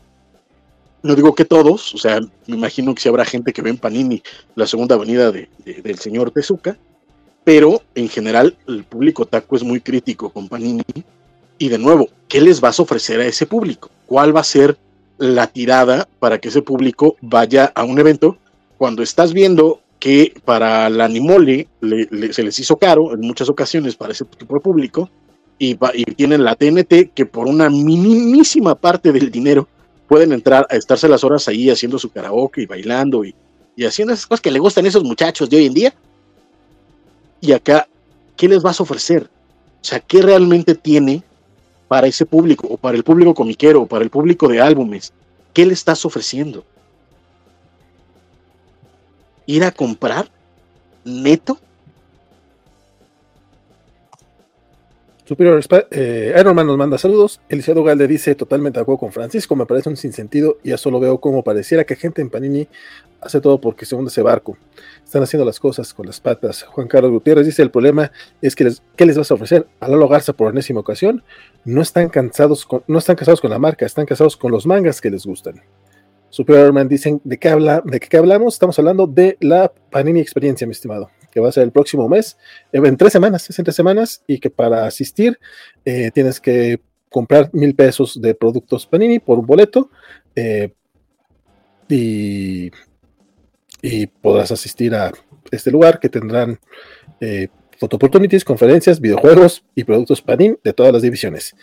no 1.03 1.15
digo 1.15 1.33
que 1.33 1.45
todos, 1.45 1.95
o 1.95 1.97
sea, 1.97 2.19
me 2.47 2.57
imagino 2.57 2.93
que 2.93 3.01
si 3.01 3.09
habrá 3.09 3.23
gente 3.23 3.53
que 3.53 3.61
ve 3.61 3.69
en 3.69 3.77
Panini 3.77 4.21
la 4.55 4.67
segunda 4.67 4.95
avenida 4.95 5.31
del 5.31 5.99
señor 5.99 6.31
Tezuka, 6.31 6.77
pero 7.43 7.81
en 7.95 8.09
general 8.09 8.55
el 8.67 8.83
público 8.83 9.25
taco 9.25 9.55
es 9.55 9.63
muy 9.63 9.81
crítico 9.81 10.29
con 10.29 10.47
Panini. 10.47 10.83
Y 11.57 11.69
de 11.69 11.77
nuevo, 11.77 12.09
¿qué 12.27 12.41
les 12.41 12.59
vas 12.61 12.79
a 12.79 12.83
ofrecer 12.83 13.19
a 13.19 13.25
ese 13.25 13.45
público? 13.45 13.89
¿Cuál 14.05 14.35
va 14.35 14.41
a 14.41 14.45
ser 14.45 14.77
la 15.17 15.47
tirada 15.47 16.07
para 16.19 16.39
que 16.39 16.49
ese 16.49 16.61
público 16.61 17.15
vaya 17.21 17.71
a 17.75 17.83
un 17.83 17.99
evento 17.99 18.37
cuando 18.77 19.03
estás 19.03 19.33
viendo 19.33 19.81
que 19.99 20.33
para 20.43 20.89
la 20.89 21.05
Animole 21.05 21.67
se 22.31 22.41
les 22.41 22.57
hizo 22.57 22.77
caro 22.77 23.13
en 23.13 23.21
muchas 23.21 23.47
ocasiones 23.47 23.95
para 23.95 24.13
ese 24.13 24.25
tipo 24.25 24.55
de 24.55 24.61
público 24.61 25.09
y, 25.59 25.75
tienen 26.15 26.43
la 26.43 26.55
TNT 26.55 27.13
que 27.13 27.27
por 27.27 27.47
una 27.47 27.69
minimísima 27.69 28.73
parte 28.73 29.11
del 29.11 29.29
dinero 29.29 29.67
pueden 30.07 30.31
entrar 30.33 30.65
a 30.71 30.75
estarse 30.75 31.07
las 31.07 31.23
horas 31.23 31.47
ahí 31.47 31.69
haciendo 31.69 31.99
su 31.99 32.09
karaoke 32.09 32.63
y 32.63 32.65
bailando 32.65 33.23
y, 33.23 33.35
y 33.75 33.85
haciendo 33.85 34.15
esas 34.15 34.25
cosas 34.25 34.41
que 34.41 34.49
le 34.49 34.57
gustan 34.57 34.85
a 34.85 34.87
esos 34.87 35.03
muchachos 35.03 35.47
de 35.47 35.57
hoy 35.57 35.67
en 35.67 35.73
día 35.75 35.93
y 37.41 37.51
acá, 37.53 37.87
¿qué 38.37 38.47
les 38.47 38.61
vas 38.61 38.79
a 38.79 38.83
ofrecer? 38.83 39.29
O 39.81 39.83
sea, 39.83 39.99
¿qué 39.99 40.21
realmente 40.21 40.75
tiene 40.75 41.23
para 41.87 42.07
ese 42.07 42.25
público, 42.25 42.67
o 42.69 42.77
para 42.77 42.95
el 42.95 43.03
público 43.03 43.33
comiquero, 43.33 43.81
o 43.81 43.87
para 43.87 44.03
el 44.03 44.11
público 44.11 44.47
de 44.47 44.61
álbumes? 44.61 45.11
¿Qué 45.53 45.65
le 45.65 45.73
estás 45.73 46.05
ofreciendo? 46.05 46.63
¿Ir 49.47 49.63
a 49.63 49.71
comprar? 49.71 50.29
¿Neto? 51.03 51.57
Superior 55.31 55.63
eh, 55.91 56.35
Iron 56.37 56.53
Man 56.53 56.67
nos 56.67 56.75
manda 56.75 56.97
saludos. 56.97 57.39
Eliseo 57.47 57.81
Galde 57.85 58.05
dice 58.05 58.35
totalmente 58.35 58.79
de 58.79 58.81
acuerdo 58.81 58.99
con 58.99 59.13
Francisco. 59.13 59.55
Me 59.55 59.65
parece 59.65 59.87
un 59.87 59.95
sinsentido 59.95 60.57
y 60.61 60.71
ya 60.71 60.77
solo 60.77 60.99
veo 60.99 61.21
como 61.21 61.41
pareciera 61.41 61.85
que 61.85 61.95
gente 61.95 62.21
en 62.21 62.29
Panini 62.29 62.67
hace 63.21 63.39
todo 63.39 63.61
porque 63.61 63.85
se 63.85 63.95
hunde 63.95 64.09
ese 64.09 64.21
barco. 64.21 64.57
Están 65.05 65.23
haciendo 65.23 65.45
las 65.45 65.57
cosas 65.57 65.93
con 65.93 66.05
las 66.05 66.19
patas. 66.19 66.63
Juan 66.63 66.89
Carlos 66.89 67.11
Gutiérrez 67.11 67.45
dice: 67.45 67.61
el 67.61 67.71
problema 67.71 68.11
es 68.41 68.57
que 68.57 68.65
les, 68.65 68.83
¿qué 68.97 69.05
les 69.05 69.17
vas 69.17 69.31
a 69.31 69.35
ofrecer? 69.35 69.67
A 69.79 69.87
Lalo 69.87 70.09
Garza 70.09 70.33
por 70.33 70.51
enésima 70.51 70.81
ocasión. 70.81 71.23
No 71.63 71.81
están 71.81 72.09
cansados 72.09 72.65
con, 72.65 72.83
no 72.87 72.97
están 72.97 73.15
casados 73.15 73.39
con 73.39 73.51
la 73.51 73.57
marca, 73.57 73.85
están 73.85 74.05
casados 74.05 74.35
con 74.35 74.51
los 74.51 74.65
mangas 74.65 74.99
que 74.99 75.11
les 75.11 75.25
gustan. 75.25 75.61
Superior 76.29 76.87
dicen, 76.89 77.21
¿de 77.23 77.37
qué, 77.37 77.47
habla, 77.47 77.81
¿de 77.85 78.01
qué 78.01 78.17
hablamos? 78.17 78.55
Estamos 78.55 78.77
hablando 78.79 79.07
de 79.07 79.37
la 79.39 79.71
Panini 79.91 80.19
Experiencia, 80.19 80.67
mi 80.67 80.71
estimado, 80.71 81.09
que 81.31 81.39
va 81.39 81.49
a 81.49 81.51
ser 81.51 81.63
el 81.63 81.71
próximo 81.71 82.07
mes, 82.07 82.37
eh, 82.71 82.81
en 82.83 82.97
tres 82.97 83.13
semanas, 83.13 83.49
es 83.49 83.57
en 83.57 83.65
tres 83.65 83.75
semanas, 83.75 84.23
y 84.27 84.39
que 84.39 84.49
para 84.49 84.85
asistir 84.85 85.39
eh, 85.85 86.11
tienes 86.13 86.39
que 86.39 86.81
comprar 87.09 87.49
mil 87.53 87.75
pesos 87.75 88.21
de 88.21 88.35
productos 88.35 88.85
Panini 88.85 89.19
por 89.19 89.39
un 89.39 89.45
boleto, 89.45 89.89
eh, 90.35 90.73
y, 91.89 92.71
y, 93.81 94.07
podrás 94.07 94.51
asistir 94.51 94.95
a 94.95 95.11
este 95.51 95.71
lugar 95.71 95.99
que 95.99 96.07
tendrán 96.07 96.57
photo 97.77 97.97
opportunities, 97.97 98.45
conferencias, 98.45 99.01
videojuegos 99.01 99.65
y 99.75 99.83
productos 99.83 100.21
Panini 100.21 100.55
de 100.63 100.73
todas 100.73 100.93
las 100.93 101.01
divisiones. 101.01 101.53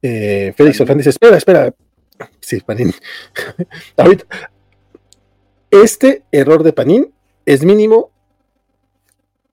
Félix 0.00 0.78
dice, 0.78 1.10
espera, 1.10 1.36
espera, 1.36 1.74
Sí, 2.40 2.60
Panin. 2.60 2.92
Ahorita, 3.96 4.24
este 5.70 6.24
error 6.32 6.62
de 6.62 6.72
Panin 6.72 7.12
es 7.44 7.64
mínimo 7.64 8.12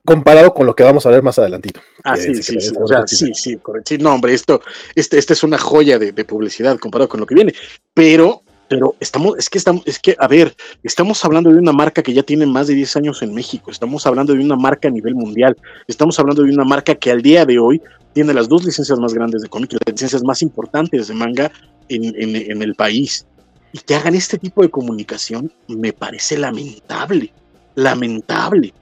comparado 0.06 0.53
con 0.53 0.65
lo 0.65 0.75
que 0.75 0.83
vamos 0.83 1.06
a 1.06 1.09
ver 1.09 1.23
más 1.23 1.40
adelantito. 1.40 1.82
Ah, 2.03 2.17
sí, 2.17 2.35
sí, 2.35 2.43
sí, 2.43 2.59
sí, 3.06 3.33
sí, 3.33 3.59
Sí, 3.85 3.98
no, 3.98 4.14
hombre, 4.14 4.33
esto, 4.33 4.61
este, 4.95 5.17
este 5.17 5.33
es 5.33 5.43
una 5.43 5.57
joya 5.57 5.98
de, 5.98 6.11
publicidad 6.25 6.77
comparado 6.77 7.09
con 7.09 7.19
lo 7.19 7.25
que 7.25 7.35
viene. 7.35 7.53
Pero, 7.93 8.43
pero 8.67 8.95
estamos, 8.99 9.38
es 9.38 9.49
que 9.49 9.57
estamos, 9.57 9.83
es 9.85 9.99
que, 9.99 10.15
a 10.19 10.27
ver, 10.27 10.56
estamos 10.83 11.23
hablando 11.23 11.49
de 11.49 11.57
una 11.57 11.72
marca 11.72 12.03
que 12.03 12.14
ya 12.14 12.23
tiene 12.23 12.45
más 12.45 12.67
de 12.67 12.75
10 12.75 12.98
años 12.98 13.22
en 13.22 13.33
México. 13.33 13.72
Estamos 13.72 14.06
hablando 14.06 14.33
de 14.33 14.43
una 14.43 14.56
marca 14.56 14.90
a 14.90 14.91
nivel 14.91 15.15
mundial. 15.15 15.56
Estamos 15.88 16.19
hablando 16.19 16.43
de 16.43 16.51
una 16.51 16.65
marca 16.65 16.95
que 16.95 17.11
al 17.11 17.22
día 17.22 17.45
de 17.45 17.59
hoy 17.59 17.82
tiene 18.14 18.33
las 18.33 18.48
dos 18.48 18.64
licencias 18.64 18.99
más 18.99 19.14
grandes 19.14 19.41
de 19.41 19.49
cómic, 19.49 19.73
las 19.73 19.93
licencias 19.93 20.23
más 20.23 20.41
importantes 20.41 21.07
de 21.07 21.14
manga 21.14 21.51
en, 21.90 22.61
el 22.61 22.75
país. 22.75 23.25
Y 23.72 23.80
que 23.80 23.95
hagan 23.95 24.15
este 24.15 24.38
tipo 24.38 24.61
de 24.61 24.69
comunicación 24.69 25.51
me 25.67 25.93
parece 25.93 26.38
lamentable, 26.38 27.33
lamentable. 27.75 28.73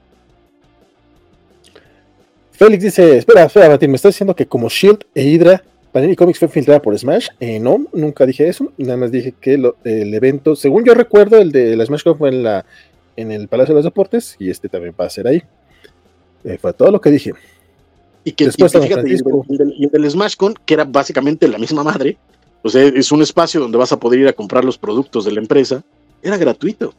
Félix 2.62 2.84
dice, 2.84 3.16
espera, 3.16 3.42
espera, 3.42 3.68
Martín, 3.68 3.90
me 3.90 3.96
estás 3.96 4.14
diciendo 4.14 4.36
que 4.36 4.46
como 4.46 4.68
Shield 4.68 5.04
e 5.16 5.24
Hydra, 5.24 5.64
Panini 5.90 6.14
Comics 6.14 6.38
fue 6.38 6.46
filtrada 6.46 6.80
por 6.80 6.96
Smash. 6.96 7.26
Eh, 7.40 7.58
no, 7.58 7.86
nunca 7.92 8.24
dije 8.24 8.46
eso, 8.46 8.72
nada 8.76 8.96
más 8.96 9.10
dije 9.10 9.34
que 9.40 9.54
el 9.54 10.14
evento, 10.14 10.54
según 10.54 10.84
yo 10.84 10.94
recuerdo, 10.94 11.38
el 11.38 11.50
de 11.50 11.74
la 11.74 11.84
Smash 11.84 12.02
fue 12.16 12.28
en, 12.28 12.44
la, 12.44 12.64
en 13.16 13.32
el 13.32 13.48
Palacio 13.48 13.74
de 13.74 13.78
los 13.78 13.84
Deportes 13.84 14.36
y 14.38 14.48
este 14.48 14.68
también 14.68 14.94
va 14.98 15.06
a 15.06 15.10
ser 15.10 15.26
ahí. 15.26 15.42
Eh, 16.44 16.56
fue 16.56 16.72
todo 16.72 16.92
lo 16.92 17.00
que 17.00 17.10
dije. 17.10 17.32
Y 18.22 18.30
que 18.30 18.44
Después, 18.44 18.72
y, 18.76 18.78
fíjate, 18.78 19.08
y, 19.08 19.88
el, 19.92 20.10
SmashCon, 20.12 20.54
que 20.64 20.74
era 20.74 20.84
básicamente 20.84 21.48
la 21.48 21.58
misma 21.58 21.82
madre, 21.82 22.16
o 22.62 22.68
sea, 22.68 22.84
es 22.84 23.10
un 23.10 23.22
espacio 23.22 23.60
donde 23.60 23.76
vas 23.76 23.90
a 23.90 23.98
poder 23.98 24.20
ir 24.20 24.28
a 24.28 24.32
comprar 24.32 24.64
los 24.64 24.78
productos 24.78 25.24
de 25.24 25.32
la 25.32 25.40
empresa, 25.40 25.82
era 26.22 26.36
gratuito. 26.36 26.94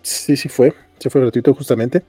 Sí, 0.00 0.34
sí 0.34 0.48
fue, 0.48 0.72
sí 0.98 1.10
fue 1.10 1.20
gratuito 1.20 1.52
justamente. 1.52 2.02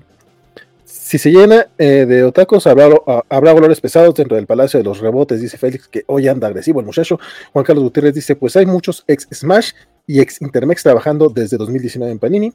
Si 1.15 1.19
se 1.19 1.31
llena 1.31 1.67
eh, 1.77 2.05
de 2.05 2.25
otacos, 2.25 2.67
habrá, 2.67 2.89
habrá 3.29 3.53
valores 3.53 3.79
pesados 3.79 4.13
dentro 4.15 4.35
del 4.35 4.47
Palacio 4.47 4.77
de 4.77 4.83
los 4.83 4.99
Rebotes, 4.99 5.39
dice 5.39 5.57
Félix, 5.57 5.87
que 5.87 6.03
hoy 6.07 6.27
anda 6.27 6.47
agresivo 6.47 6.81
el 6.81 6.85
muchacho. 6.85 7.17
Juan 7.53 7.63
Carlos 7.63 7.85
Gutiérrez 7.85 8.15
dice, 8.15 8.35
pues 8.35 8.57
hay 8.57 8.65
muchos 8.65 9.05
ex 9.07 9.25
Smash 9.33 9.71
y 10.05 10.19
ex 10.19 10.41
Intermex 10.41 10.83
trabajando 10.83 11.29
desde 11.29 11.55
2019 11.55 12.11
en 12.11 12.19
Panini. 12.19 12.53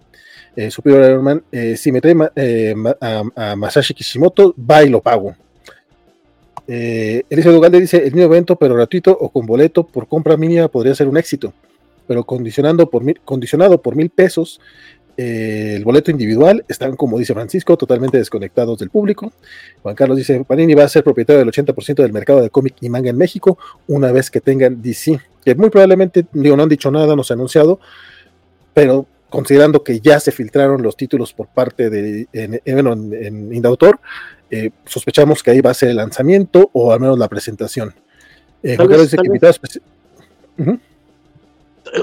Eh, 0.56 0.70
Superior 0.70 1.10
Iron 1.10 1.42
eh, 1.50 1.74
si 1.74 1.90
me 1.90 2.02
trae 2.02 2.14
eh, 2.36 2.74
a, 3.00 3.56
Masashi 3.56 3.94
Kishimoto, 3.94 4.55
va 4.58 4.84
y 4.84 4.90
lo 4.90 5.00
pago. 5.00 5.34
Eh, 6.68 7.22
Elisa 7.30 7.50
Dugalde 7.50 7.80
dice, 7.80 7.97
el 7.97 8.12
mismo 8.12 8.30
evento, 8.30 8.56
pero 8.56 8.74
gratuito 8.74 9.10
o 9.10 9.30
con 9.30 9.47
boleto 9.47 9.86
por 9.86 10.06
compra 10.06 10.36
mínima 10.36 10.68
podría 10.68 10.94
ser 10.94 11.08
un 11.08 11.16
éxito, 11.16 11.55
pero 12.06 12.24
condicionando 12.24 12.90
por 12.90 13.02
condicionado 13.24 13.80
por 13.80 13.97
mil 13.97 14.10
pesos 14.10 14.60
el 15.20 15.84
boleto 15.84 16.10
individual, 16.10 16.65
están, 16.68 16.97
como 16.97 17.18
dice 17.18 17.34
Francisco, 17.34 17.76
totalmente 17.76 18.18
desconectados 18.18 18.78
del 18.78 18.90
público. 18.90 19.32
Juan 19.82 19.94
Carlos 19.94 20.16
dice, 20.16 20.44
Panini 20.44 20.74
va 20.74 20.84
a 20.84 20.89
ser 20.89 21.05
propietario 21.05 21.40
del 21.40 21.50
80% 21.50 21.97
del 21.97 22.12
mercado 22.12 22.40
de 22.40 22.50
cómic 22.50 22.76
y 22.81 22.89
manga 22.89 23.10
en 23.10 23.16
México 23.16 23.58
una 23.89 24.12
vez 24.12 24.31
que 24.31 24.40
tengan 24.40 24.81
DC, 24.81 25.20
que 25.44 25.55
muy 25.55 25.70
probablemente, 25.70 26.26
digo, 26.32 26.57
no 26.57 26.62
han 26.62 26.68
dicho 26.68 26.90
nada, 26.90 27.15
no 27.16 27.24
se 27.24 27.32
ha 27.32 27.36
anunciado, 27.36 27.81
pero 28.73 29.07
considerando 29.28 29.84
que 29.84 30.00
ya 30.00 30.18
se 30.20 30.32
filtraron 30.32 30.82
los 30.82 30.97
títulos 30.97 31.32
por 31.32 31.49
parte 31.49 31.90
de 31.90 32.26
en, 32.32 32.60
en, 32.65 33.55
Indautor, 33.55 34.00
eh, 34.50 34.70
sospechamos 34.86 35.42
que 35.42 35.52
ahí 35.52 35.60
va 35.60 35.70
a 35.70 35.74
ser 35.74 35.90
el 35.90 35.97
lanzamiento 35.97 36.70
o 36.73 36.92
al 36.92 37.00
menos 37.00 37.18
la 37.18 37.28
presentación. 37.28 37.94
Eh, 38.62 38.76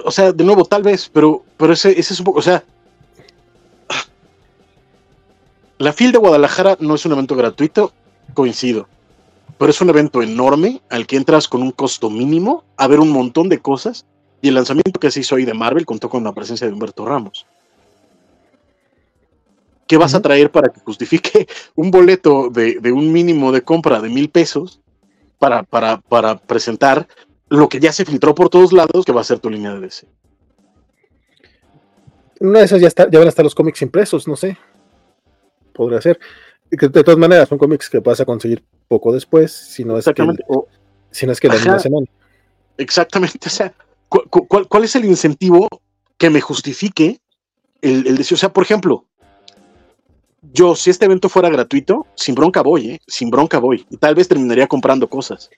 o 0.04 0.12
sea, 0.12 0.32
de 0.32 0.44
nuevo, 0.44 0.66
tal 0.66 0.84
vez, 0.84 1.10
pero, 1.12 1.44
pero 1.58 1.74
ese, 1.74 1.92
ese 1.92 2.14
es 2.14 2.20
un 2.20 2.26
poco, 2.26 2.40
o 2.40 2.42
sea, 2.42 2.64
la 5.80 5.94
FIL 5.94 6.12
de 6.12 6.18
Guadalajara 6.18 6.78
no 6.80 6.96
es 6.96 7.06
un 7.06 7.12
evento 7.12 7.36
gratuito, 7.36 7.94
coincido, 8.34 8.88
pero 9.58 9.70
es 9.70 9.80
un 9.82 9.90
evento 9.90 10.22
enorme 10.22 10.82
al 10.90 11.06
que 11.06 11.18
entras 11.18 11.48
con 11.48 11.62
un 11.62 11.72
costo 11.72 12.10
mínimo 12.10 12.64
a 12.78 12.88
ver 12.88 13.00
un 13.00 13.10
montón 13.10 13.48
de 13.50 13.60
cosas 13.60 14.06
y 14.42 14.50
el 14.50 14.56
lanzamiento 14.56 15.00
que 15.00 15.12
se 15.12 15.20
hizo 15.20 15.36
ahí 15.36 15.46
de 15.46 15.54
Marvel 15.54 15.86
contó 15.86 16.10
con 16.10 16.24
la 16.24 16.34
presencia 16.34 16.68
de 16.68 16.74
Humberto 16.74 17.06
Ramos. 17.06 17.46
¿Qué 19.88 19.98
vas 19.98 20.14
a 20.14 20.22
traer 20.22 20.52
para 20.52 20.70
que 20.70 20.82
justifique 20.82 21.48
un 21.76 21.92
boleto 21.92 22.50
de, 22.50 22.80
un 22.92 23.12
mínimo 23.12 23.52
de 23.52 23.62
compra 23.62 24.02
de 24.02 24.10
mil 24.10 24.30
pesos 24.30 24.82
para, 25.40 25.64
para, 25.64 25.98
para, 25.98 26.38
presentar 26.38 27.08
lo 27.50 27.70
que 27.70 27.80
ya 27.80 27.94
se 27.94 28.04
filtró 28.04 28.36
por 28.36 28.50
todos 28.50 28.74
lados, 28.74 29.06
que 29.06 29.12
va 29.12 29.22
a 29.22 29.24
ser 29.24 29.40
tu 29.40 29.50
línea 29.50 29.74
de 29.74 29.80
DC? 29.80 30.08
Una 32.40 32.60
de 32.60 32.66
esas 32.66 32.82
ya, 32.82 32.88
está, 32.88 33.10
ya 33.10 33.20
van 33.20 33.28
a 33.28 33.30
estar 33.30 33.46
los 33.46 33.56
cómics 33.56 33.82
impresos, 33.82 34.28
no 34.28 34.36
sé. 34.36 34.58
Podría 35.78 36.02
ser. 36.02 36.20
De 36.70 36.90
todas 36.90 37.18
maneras, 37.18 37.48
son 37.48 37.58
cómics 37.58 37.90
que 37.90 38.00
vas 38.00 38.20
a 38.20 38.26
conseguir 38.26 38.62
poco 38.90 39.14
después, 39.14 39.54
si 39.54 39.86
no 39.86 39.98
es 39.98 40.04
que, 40.04 40.28
si 41.12 41.26
no 41.26 41.32
es 41.32 41.40
que 41.40 41.48
la 41.48 41.54
misma 41.54 41.80
semana. 41.80 42.08
Exactamente, 42.78 43.40
o 43.48 43.50
sea, 43.50 43.74
¿Cuál, 44.10 44.84
es 44.84 44.96
el 44.96 45.06
incentivo 45.06 45.68
que 46.18 46.30
me 46.30 46.42
justifique 46.42 47.20
el, 47.82 48.08
el, 48.08 48.18
deseo? 48.18 48.36
O 48.36 48.40
sea, 48.40 48.54
por 48.54 48.64
ejemplo, 48.64 49.06
yo, 50.54 50.76
si 50.76 50.90
este 50.90 51.06
evento 51.06 51.30
fuera 51.30 51.50
gratuito, 51.50 52.08
sin 52.16 52.36
bronca 52.36 52.62
voy, 52.62 52.92
¿eh? 52.92 53.00
Sin 53.06 53.30
bronca 53.30 53.60
voy. 53.60 53.86
Y 53.90 53.98
tal 53.98 54.16
vez 54.16 54.28
terminaría 54.28 54.68
comprando 54.68 55.10
cosas. 55.10 55.50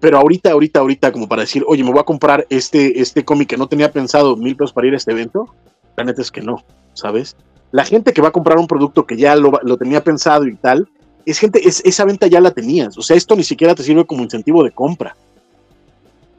Pero 0.00 0.18
ahorita, 0.18 0.52
ahorita, 0.52 0.80
ahorita, 0.80 1.12
como 1.12 1.28
para 1.28 1.42
decir, 1.42 1.64
oye, 1.66 1.84
me 1.84 1.90
voy 1.90 2.00
a 2.00 2.04
comprar 2.04 2.46
este, 2.48 3.00
este 3.00 3.24
cómic 3.24 3.48
que 3.48 3.56
no 3.56 3.68
tenía 3.68 3.92
pensado 3.92 4.36
mil 4.36 4.56
pesos 4.56 4.72
para 4.72 4.86
ir 4.86 4.94
a 4.94 4.96
este 4.96 5.12
evento, 5.12 5.54
la 5.96 6.04
neta 6.04 6.22
es 6.22 6.30
que 6.30 6.40
no, 6.40 6.64
¿sabes? 6.94 7.36
La 7.70 7.84
gente 7.84 8.12
que 8.12 8.22
va 8.22 8.28
a 8.28 8.32
comprar 8.32 8.58
un 8.58 8.66
producto 8.66 9.06
que 9.06 9.16
ya 9.16 9.36
lo, 9.36 9.52
lo 9.62 9.76
tenía 9.76 10.02
pensado 10.02 10.46
y 10.46 10.56
tal, 10.56 10.88
es 11.26 11.38
gente, 11.38 11.66
es, 11.66 11.82
esa 11.84 12.04
venta 12.04 12.26
ya 12.26 12.40
la 12.40 12.50
tenías. 12.50 12.96
O 12.96 13.02
sea, 13.02 13.16
esto 13.16 13.36
ni 13.36 13.44
siquiera 13.44 13.74
te 13.74 13.82
sirve 13.82 14.06
como 14.06 14.22
incentivo 14.22 14.64
de 14.64 14.70
compra. 14.70 15.14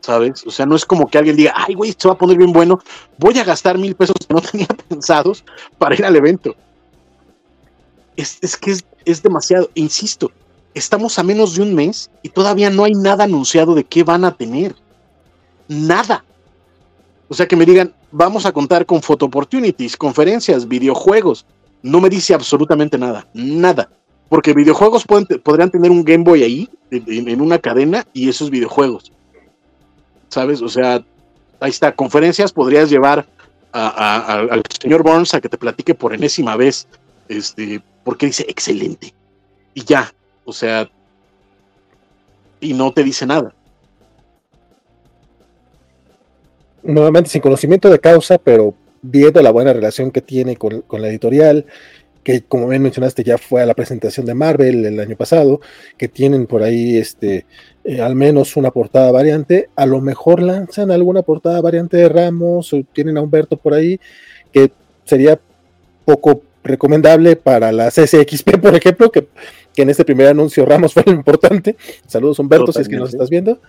¿sabes? 0.02 0.46
O 0.46 0.52
sea, 0.52 0.66
no 0.66 0.76
es 0.76 0.86
como 0.86 1.08
que 1.08 1.18
alguien 1.18 1.36
diga, 1.36 1.54
ay, 1.56 1.76
güey, 1.76 1.96
se 1.98 2.08
va 2.08 2.16
a 2.16 2.18
poner 2.18 2.38
bien 2.38 2.52
bueno, 2.52 2.80
voy 3.18 3.38
a 3.38 3.44
gastar 3.44 3.78
mil 3.78 3.96
pesos 3.96 4.16
que 4.28 4.34
no 4.34 4.42
tenía 4.52 4.68
pensados 4.88 5.44
para 5.78 5.96
ir 5.96 6.06
al 6.06 6.16
evento. 6.16 6.56
Es, 8.16 8.58
que 8.58 8.76
es, 9.06 9.24
demasiado, 9.24 9.70
insisto, 9.76 10.32
estamos 10.74 11.18
a 11.20 11.24
menos 11.24 11.56
de 11.56 11.62
un 11.62 11.74
mes 11.74 12.12
y 12.22 12.30
todavía 12.30 12.70
no 12.70 12.84
hay 12.84 12.94
nada 12.94 13.24
anunciado 13.24 13.76
de 13.76 13.86
qué 13.86 14.04
van 14.04 14.26
a 14.26 14.36
tener. 14.36 14.76
Nada. 15.68 16.26
O 17.30 17.34
sea, 17.34 17.48
que 17.48 17.56
me 17.56 17.66
digan, 17.66 17.94
vamos 18.12 18.46
a 18.46 18.52
contar 18.52 18.86
con 18.86 19.02
photo 19.02 19.28
opportunities, 19.28 19.96
conferencias, 19.96 20.68
videojuegos. 20.68 21.46
No 21.82 22.02
me 22.02 22.10
dice 22.10 22.34
absolutamente 22.34 22.98
nada, 22.98 23.28
nada. 23.34 23.90
Porque 24.28 24.54
videojuegos 24.54 25.06
pueden, 25.06 25.26
podrían 25.42 25.72
tener 25.72 25.90
un 25.90 26.04
Game 26.04 26.24
Boy 26.24 26.44
ahí, 26.44 26.70
en 26.92 27.42
una 27.42 27.60
cadena, 27.60 28.06
y 28.14 28.30
esos 28.30 28.50
videojuegos 28.50 29.12
¿sabes? 30.30 30.62
O 30.62 30.70
sea, 30.70 31.04
ahí 31.60 31.70
está, 31.70 31.92
conferencias 31.92 32.54
podrías 32.54 32.90
llevar 32.90 33.28
al 33.72 34.64
señor 34.82 35.04
Burns 35.04 35.34
a 35.34 35.42
que 35.42 35.50
te 35.50 35.58
platique 35.58 35.94
por 35.94 36.14
enésima 36.14 36.56
vez, 36.56 36.88
este, 37.28 37.82
porque 38.04 38.28
dice 38.28 38.46
excelente. 38.48 39.14
Y 39.74 39.84
ya, 39.84 40.14
o 40.46 40.54
sea, 40.54 40.90
y 42.62 42.74
no 42.74 42.92
te 42.92 43.04
dice 43.04 43.26
nada. 43.26 43.54
Nuevamente 46.84 47.30
sin 47.30 47.42
conocimiento 47.42 47.90
de 47.90 48.00
causa, 48.00 48.38
pero 48.38 48.74
viendo 49.02 49.42
la 49.42 49.52
buena 49.52 49.74
relación 49.74 50.12
que 50.12 50.22
tiene 50.22 50.56
con, 50.56 50.82
con 50.82 51.02
la 51.02 51.10
editorial, 51.10 51.66
que 52.24 52.44
como 52.44 52.68
bien 52.68 52.82
mencionaste 52.82 53.24
ya 53.24 53.38
fue 53.38 53.62
a 53.62 53.66
la 53.66 53.74
presentación 53.74 54.26
de 54.26 54.34
Marvel 54.34 54.86
el 54.86 55.00
año 55.00 55.16
pasado, 55.16 55.62
que 55.98 56.08
tienen 56.08 56.48
por 56.48 56.64
ahí 56.64 56.98
este 56.98 57.46
eh, 57.84 58.02
al 58.02 58.16
menos 58.16 58.58
una 58.58 58.72
portada 58.72 59.12
variante, 59.12 59.70
a 59.76 59.86
lo 59.86 60.02
mejor 60.02 60.42
lanzan 60.42 60.92
alguna 60.92 61.22
portada 61.22 61.62
variante 61.62 61.98
de 61.98 62.10
Ramos 62.10 62.74
o 62.74 62.84
tienen 62.94 63.18
a 63.18 63.22
Humberto 63.22 63.58
por 63.58 63.74
ahí, 63.74 64.00
que 64.52 64.72
sería 65.06 65.40
poco 66.06 66.44
recomendable 66.64 67.36
para 67.36 67.72
la 67.72 67.90
CSXP, 67.90 68.58
por 68.62 68.76
ejemplo, 68.76 69.12
que, 69.12 69.28
que 69.74 69.82
en 69.82 69.90
este 69.90 70.06
primer 70.06 70.28
anuncio 70.28 70.66
Ramos 70.66 70.94
fue 70.94 71.04
lo 71.06 71.14
importante. 71.14 71.78
Saludos 72.06 72.40
Humberto, 72.40 72.72
si 72.72 72.82
es 72.82 72.90
que 72.90 72.98
nos 72.98 73.14
estás 73.14 73.30
viendo. 73.30 73.60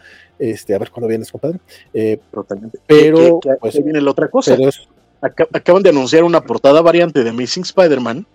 Este, 0.41 0.75
a 0.75 0.79
ver 0.79 0.91
cuándo 0.91 1.07
vienes, 1.07 1.31
compadre. 1.31 1.61
Eh, 1.95 2.19
Totalmente. 2.33 2.79
pero, 2.87 3.39
que- 3.41 3.51
pues, 3.61 3.85
viene 3.85 4.01
la 4.01 4.11
otra 4.11 4.29
cosa. 4.29 4.57
pero 4.57 4.69
es- 4.71 4.89
Aca- 5.23 5.47
acaban 5.53 5.83
de 5.83 5.91
anunciar 5.91 6.25
una 6.25 6.41
portada 6.41 6.81
variante 6.81 7.23
de 7.23 7.29
Amazing 7.29 7.63
Spider-Man 7.65 8.27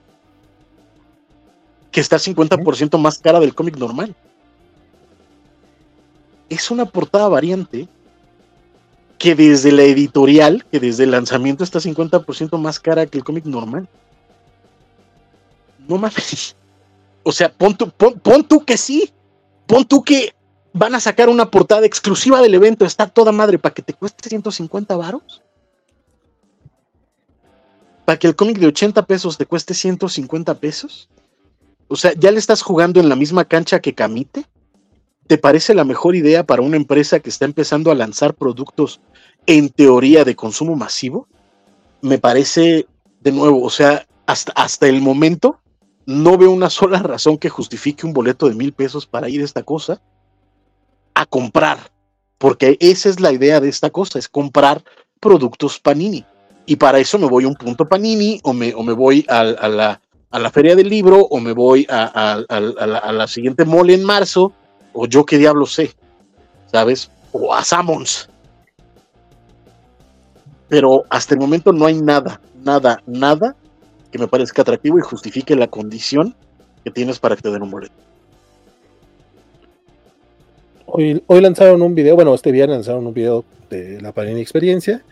que 1.91 1.99
está 1.99 2.19
50% 2.19 2.99
más 2.99 3.17
cara 3.17 3.39
del 3.39 3.55
cómic 3.55 3.75
normal. 3.77 4.13
Es 6.47 6.69
una 6.69 6.85
portada 6.85 7.27
variante 7.27 7.87
que 9.17 9.33
desde 9.33 9.71
la 9.71 9.81
editorial, 9.83 10.63
que 10.71 10.79
desde 10.79 11.05
el 11.05 11.11
lanzamiento 11.11 11.63
está 11.63 11.79
50% 11.79 12.59
más 12.59 12.79
cara 12.79 13.05
que 13.07 13.17
el 13.17 13.23
cómic 13.23 13.45
normal. 13.45 13.87
No 15.87 15.97
mames. 15.97 16.55
O 17.23 17.31
sea, 17.31 17.51
pon 17.51 17.75
tú, 17.75 17.89
pon- 17.89 18.19
pon 18.19 18.43
tú 18.43 18.63
que 18.63 18.77
sí. 18.77 19.11
Pon 19.65 19.85
tú 19.85 20.03
que 20.03 20.33
van 20.75 20.93
a 20.93 20.99
sacar 20.99 21.29
una 21.29 21.49
portada 21.49 21.85
exclusiva 21.85 22.41
del 22.41 22.53
evento. 22.53 22.85
Está 22.85 23.07
toda 23.07 23.31
madre 23.31 23.57
para 23.57 23.73
que 23.73 23.81
te 23.81 23.93
cueste 23.93 24.29
150 24.29 24.95
varos 24.95 25.41
para 28.05 28.19
que 28.19 28.27
el 28.27 28.35
cómic 28.35 28.59
de 28.59 28.67
80 28.67 29.05
pesos 29.07 29.37
te 29.37 29.47
cueste 29.47 29.73
150 29.73 30.59
pesos? 30.59 31.09
O 31.87 31.95
sea, 31.95 32.13
¿ya 32.13 32.31
le 32.31 32.37
estás 32.37 32.61
jugando 32.61 32.99
en 32.99 33.09
la 33.09 33.15
misma 33.15 33.45
cancha 33.45 33.79
que 33.79 33.95
Camite? 33.95 34.45
¿Te 35.27 35.39
parece 35.39 35.73
la 35.73 35.83
mejor 35.83 36.15
idea 36.15 36.45
para 36.45 36.61
una 36.61 36.77
empresa 36.77 37.19
que 37.19 37.29
está 37.29 37.45
empezando 37.45 37.89
a 37.89 37.95
lanzar 37.95 38.35
productos 38.35 39.01
en 39.47 39.69
teoría 39.69 40.23
de 40.23 40.35
consumo 40.35 40.75
masivo? 40.75 41.27
Me 42.01 42.19
parece, 42.19 42.85
de 43.21 43.31
nuevo, 43.31 43.63
o 43.63 43.71
sea, 43.71 44.05
hasta, 44.27 44.51
hasta 44.51 44.87
el 44.87 45.01
momento 45.01 45.59
no 46.05 46.37
veo 46.37 46.51
una 46.51 46.69
sola 46.69 46.99
razón 46.99 47.39
que 47.39 47.49
justifique 47.49 48.05
un 48.05 48.13
boleto 48.13 48.47
de 48.47 48.53
mil 48.53 48.71
pesos 48.71 49.07
para 49.07 49.29
ir 49.29 49.41
a 49.41 49.45
esta 49.45 49.63
cosa 49.63 49.99
a 51.15 51.25
comprar. 51.25 51.79
Porque 52.37 52.77
esa 52.79 53.09
es 53.09 53.19
la 53.19 53.31
idea 53.31 53.59
de 53.59 53.69
esta 53.69 53.89
cosa, 53.89 54.19
es 54.19 54.27
comprar 54.29 54.83
productos 55.19 55.79
Panini. 55.79 56.23
Y 56.67 56.75
para 56.75 56.99
eso 56.99 57.17
me 57.17 57.27
voy 57.27 57.45
a 57.45 57.47
un 57.47 57.55
punto 57.55 57.87
Panini 57.87 58.39
o 58.43 58.53
me, 58.53 58.73
o 58.73 58.83
me 58.83 58.93
voy 58.93 59.25
a, 59.29 59.43
la, 59.43 60.01
a 60.31 60.39
la 60.39 60.51
feria 60.51 60.75
del 60.75 60.89
libro 60.89 61.21
o 61.21 61.39
me 61.39 61.53
voy 61.53 61.87
a, 61.89 62.35
a- 62.49 62.59
la, 62.59 63.11
la 63.11 63.27
siguiente 63.27 63.65
mole 63.65 63.93
en 63.93 64.03
marzo 64.03 64.51
o 64.93 65.07
yo 65.07 65.25
qué 65.25 65.37
diablo 65.37 65.65
sé, 65.65 65.95
¿sabes? 66.71 67.09
O 67.31 67.53
a 67.53 67.63
Sammons. 67.63 68.29
Pero 70.67 71.03
hasta 71.09 71.35
el 71.35 71.39
momento 71.39 71.71
no 71.71 71.85
hay 71.85 72.01
nada, 72.01 72.41
nada, 72.63 73.01
nada 73.05 73.55
que 74.11 74.17
me 74.17 74.27
parezca 74.27 74.61
atractivo 74.61 74.97
y 74.97 75.01
justifique 75.01 75.55
la 75.55 75.67
condición 75.67 76.35
que 76.83 76.91
tienes 76.91 77.19
para 77.19 77.35
que 77.35 77.43
te 77.43 77.51
den 77.51 77.61
un 77.61 77.71
boleto. 77.71 77.93
Hoy, 80.97 81.21
hoy 81.27 81.41
lanzaron 81.41 81.81
un 81.81 81.93
video, 81.93 82.15
bueno, 82.15 82.33
este 82.33 82.53
viernes 82.53 82.77
lanzaron 82.77 83.05
un 83.05 83.13
video 83.13 83.43
de 83.69 83.99
la 83.99 84.13
Panini 84.13 84.39
Experiencia. 84.39 85.03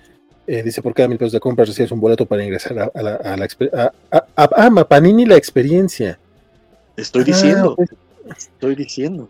Eh, 0.47 0.63
dice, 0.63 0.81
por 0.81 0.93
cada 0.93 1.09
mil 1.09 1.17
pesos 1.17 1.33
de 1.33 1.41
compra 1.41 1.65
recibes 1.65 1.91
un 1.91 1.99
boleto 1.99 2.25
para 2.25 2.41
ingresar 2.41 2.79
a, 2.79 2.91
a 2.93 3.01
la, 3.01 3.15
a 3.15 3.35
la 3.35 3.47
a- 4.11 4.25
a- 4.37 4.49
ah, 4.55 4.85
Panini 4.87 5.25
la 5.25 5.35
experiencia. 5.35 6.17
Estoy 6.95 7.23
Ah, 7.23 7.25
diciendo, 7.25 7.75
pues, 7.75 7.89
estoy 8.37 8.75
diciendo. 8.75 9.27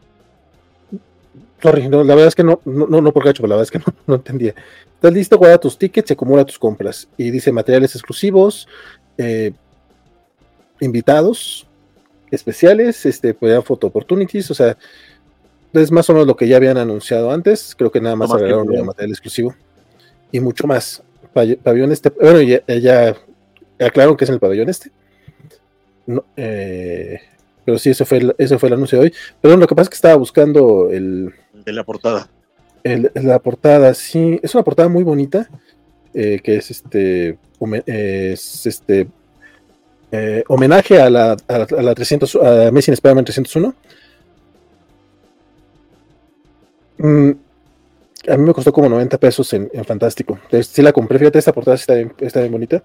sorry, 1.60 1.88
no, 1.90 2.04
la 2.04 2.14
verdad 2.14 2.28
es 2.28 2.36
que 2.36 2.44
no, 2.44 2.62
no, 2.66 2.86
no, 2.86 3.02
no 3.02 3.12
por 3.12 3.26
gacho, 3.26 3.42
pero 3.42 3.50
la 3.50 3.56
verdad 3.56 3.72
es 3.74 3.84
que 3.84 3.92
no, 3.92 3.98
no 4.06 4.16
entendía. 4.16 4.54
Estás 4.94 5.12
listo, 5.12 5.40
guarda 5.40 5.58
tus 5.60 5.76
tickets 5.76 6.12
y 6.12 6.14
acumula 6.14 6.46
tus 6.46 6.60
compras. 6.60 7.08
Y 7.18 7.32
dice 7.32 7.52
materiales 7.52 7.96
exclusivos, 7.96 8.68
eh, 9.18 9.54
invitados 10.80 11.66
especiales, 12.30 13.08
este, 13.08 13.34
pues, 13.34 13.64
photo 13.66 13.88
opportunities, 13.88 14.52
o 14.52 14.54
sea, 14.54 14.78
es 15.74 15.92
más 15.92 16.10
o 16.10 16.14
menos 16.14 16.28
lo 16.28 16.36
que 16.36 16.48
ya 16.48 16.58
habían 16.58 16.78
anunciado 16.78 17.32
antes. 17.32 17.76
Creo 17.78 17.92
que 17.92 18.02
nada 18.02 18.16
más 18.16 18.30
No 18.30 18.36
más 18.36 18.42
agregaron 18.42 18.68
video. 18.68 18.86
material 18.86 19.12
exclusivo 19.12 19.56
y 20.32 20.40
mucho 20.40 20.68
más. 20.68 21.04
Pabellón 21.34 21.92
este, 21.92 22.10
bueno, 22.10 22.42
ya, 22.42 22.62
ya 22.68 23.16
aclararon 23.80 24.16
que 24.16 24.26
es 24.26 24.30
en 24.30 24.36
el 24.36 24.40
pabellón 24.40 24.70
este. 24.70 24.92
No, 26.06 26.24
eh, 26.38 27.20
pero 27.66 27.78
sí, 27.80 27.90
eso 27.92 28.06
fue, 28.06 28.18
el, 28.20 28.36
eso 28.38 28.60
fue 28.60 28.68
el 28.70 28.74
anuncio 28.74 29.00
de 29.00 29.06
hoy. 29.06 29.14
Perdón, 29.42 29.60
lo 29.62 29.68
que 29.68 29.74
pasa 29.76 29.84
es 29.84 29.90
que 29.90 29.96
estaba 29.96 30.16
buscando 30.16 30.90
el, 30.92 31.34
De 31.66 31.72
la 31.74 31.84
portada. 31.84 32.30
el- 32.84 33.10
la 33.16 33.40
portada. 33.40 33.94
Sí, 33.94 34.40
es 34.44 34.54
una 34.54 34.64
portada 34.64 34.90
muy 34.90 35.04
bonita. 35.04 35.50
eh, 36.16 36.40
que 36.44 36.58
es 36.58 36.70
este, 36.70 37.40
es 37.88 38.66
este 38.68 39.08
eh, 40.12 40.44
homenaje 40.48 41.02
a 41.02 41.10
la, 41.10 41.36
a 41.48 41.58
la, 41.58 41.68
a 41.76 41.82
la 41.82 41.96
300, 41.96 42.36
a 42.36 42.68
Amazing 42.68 42.94
Spider-Man 42.94 43.26
301. 43.26 43.74
Mm, 47.04 47.32
a 48.30 48.38
mí 48.38 48.44
me 48.46 48.54
costó 48.54 48.72
como 48.72 48.88
90 48.88 49.18
pesos 49.18 49.52
en, 49.54 49.70
en 49.74 49.84
Fantástico. 49.84 50.36
Entonces, 50.44 50.68
sí 50.68 50.82
la 50.82 50.94
compré, 50.94 51.20
fíjate, 51.20 51.38
esta 51.40 51.52
portada 51.54 51.76
está 51.76 51.94
bien, 51.96 52.14
está 52.20 52.40
bien 52.40 52.52
bonita. 52.52 52.82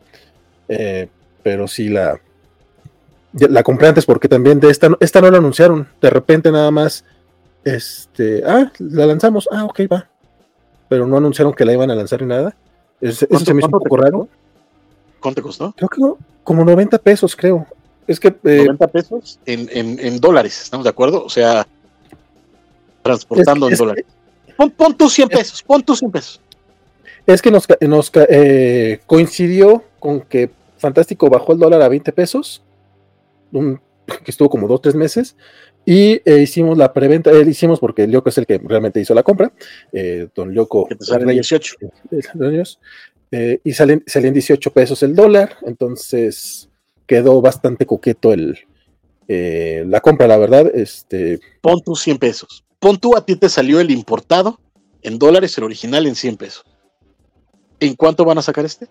eh, 0.69 1.09
pero 1.43 1.67
sí 1.69 1.89
la, 1.89 2.21
la 3.33 3.63
compré 3.63 3.87
antes 3.89 4.05
porque 4.05 4.29
también 4.29 4.59
de 4.61 4.71
esta, 4.71 4.89
no- 4.89 4.99
esta 5.01 5.21
no 5.21 5.31
la 5.31 5.39
anunciaron. 5.39 5.87
De 6.03 6.11
repente 6.11 6.51
nada 6.51 6.71
más, 6.73 7.05
este, 7.65 8.43
ah, 8.45 8.71
la 8.81 9.07
lanzamos, 9.07 9.49
ah, 9.53 9.65
ok, 9.65 9.81
va. 9.91 10.09
Pero 10.89 11.07
no 11.07 11.17
anunciaron 11.17 11.55
que 11.55 11.65
la 11.65 11.73
iban 11.73 11.91
a 11.91 11.95
lanzar 11.95 12.21
ni 12.21 12.27
nada. 12.29 12.55
Es- 13.01 13.23
Eso 13.23 13.27
¿Cuánto- 13.29 13.45
se 13.47 13.55
me 13.55 13.61
hizo 13.61 13.67
un 13.69 13.73
poco 13.73 13.97
raro. 13.97 14.29
¿Cuánto 15.21 15.41
te 15.41 15.43
costó? 15.47 15.73
Creo 15.77 15.89
que 15.89 16.01
no, 16.01 16.19
como 16.43 16.65
90 16.65 16.99
pesos, 16.99 17.37
creo. 17.37 17.67
Es 18.09 18.19
que 18.19 18.29
eh, 18.29 18.65
90 18.67 18.87
pesos 18.89 19.39
en, 19.47 19.69
en, 19.73 19.99
en 20.01 20.19
dólares, 20.21 20.61
¿estamos 20.63 20.85
de 20.85 20.91
acuerdo? 20.91 21.25
O 21.25 21.29
sea, 21.31 21.67
transportando 23.13 23.67
Es- 23.69 23.73
en 23.73 23.79
dólares. 23.79 24.05
Pon, 24.57 24.71
pon 24.71 24.97
tus 24.97 25.13
100 25.13 25.29
pesos, 25.29 25.63
pon 25.63 25.83
tus 25.83 25.99
100 26.01 26.11
pesos. 26.11 26.41
Es 27.27 27.41
que 27.43 27.51
nos, 27.51 27.67
nos 27.81 28.11
eh, 28.29 29.01
coincidió 29.07 29.85
con 30.01 30.21
que 30.23 30.51
Fantástico 30.79 31.29
bajó 31.29 31.53
el 31.53 31.59
dólar 31.59 31.83
a 31.83 31.89
20 31.89 32.13
pesos, 32.13 32.63
un- 33.53 33.81
que 34.07 34.31
estuvo 34.31 34.49
como 34.49 34.67
dos, 34.69 34.81
tres 34.81 34.95
meses, 34.95 35.37
y 35.85 36.21
eh, 36.25 36.41
hicimos 36.43 36.77
la 36.79 36.93
preventa, 36.93 37.31
eh, 37.31 37.45
hicimos 37.49 37.79
porque 37.81 38.05
el 38.05 38.11
Lyoko 38.11 38.29
es 38.31 38.39
el 38.39 38.47
que 38.47 38.59
realmente 38.59 39.01
hizo 39.01 39.15
la 39.15 39.23
compra, 39.23 39.53
eh, 39.93 40.29
don 40.35 40.53
Lyoko 40.53 40.87
Que 40.87 40.97
Reyes, 41.19 41.49
18. 41.49 41.77
eh, 42.11 42.21
dueños, 42.35 42.79
eh, 43.31 43.61
y 43.65 43.73
salen, 43.73 44.03
salen 44.07 44.33
18 44.33 44.73
pesos 44.73 45.03
el 45.03 45.15
dólar, 45.15 45.57
entonces 45.67 46.69
quedó 47.07 47.41
bastante 47.43 47.85
coqueto 47.87 48.33
el, 48.33 48.59
eh, 49.29 49.85
la 49.87 50.01
compra, 50.01 50.27
la 50.27 50.37
verdad, 50.39 50.71
este, 50.75 51.39
Pon 51.61 51.81
tus 51.83 52.01
100 52.01 52.19
pesos. 52.19 52.65
Pon 52.79 52.97
tú, 52.99 53.17
a 53.17 53.25
ti 53.25 53.37
te 53.37 53.49
salió 53.49 53.81
el 53.81 53.91
importado 53.91 54.61
en 55.03 55.19
dólares, 55.19 55.57
el 55.59 55.65
original 55.65 56.07
en 56.07 56.15
100 56.15 56.37
pesos. 56.37 56.65
¿En 57.81 57.95
cuánto 57.95 58.25
van 58.25 58.39
a 58.39 58.43
sacar 58.43 58.65
este? 58.65 58.89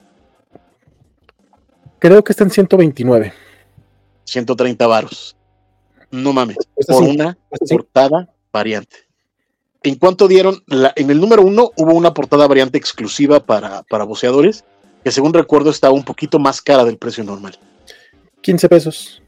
creo 1.99 2.23
que 2.23 2.31
está 2.31 2.43
en 2.43 2.51
129. 2.51 3.33
130 4.25 4.87
varos. 4.87 5.35
No 6.11 6.31
mames. 6.31 6.57
Este 6.75 6.93
Por 6.93 7.03
sí, 7.05 7.09
una 7.11 7.37
este 7.51 7.65
sí. 7.67 7.73
portada 7.75 8.29
variante. 8.53 8.97
¿En 9.83 9.95
cuánto 9.95 10.27
dieron? 10.27 10.61
La- 10.67 10.93
en 10.95 11.09
el 11.09 11.19
número 11.19 11.41
uno 11.41 11.71
hubo 11.75 11.93
una 11.93 12.13
portada 12.13 12.45
variante 12.47 12.77
exclusiva 12.77 13.39
para, 13.45 13.83
para 13.83 14.03
boceadores, 14.03 14.63
que 15.03 15.11
según 15.11 15.33
recuerdo 15.33 15.69
estaba 15.71 15.93
un 15.93 16.03
poquito 16.03 16.37
más 16.39 16.61
cara 16.61 16.85
del 16.85 16.97
precio 16.97 17.23
normal. 17.23 17.57
15 18.41 18.69
pesos. 18.69 19.21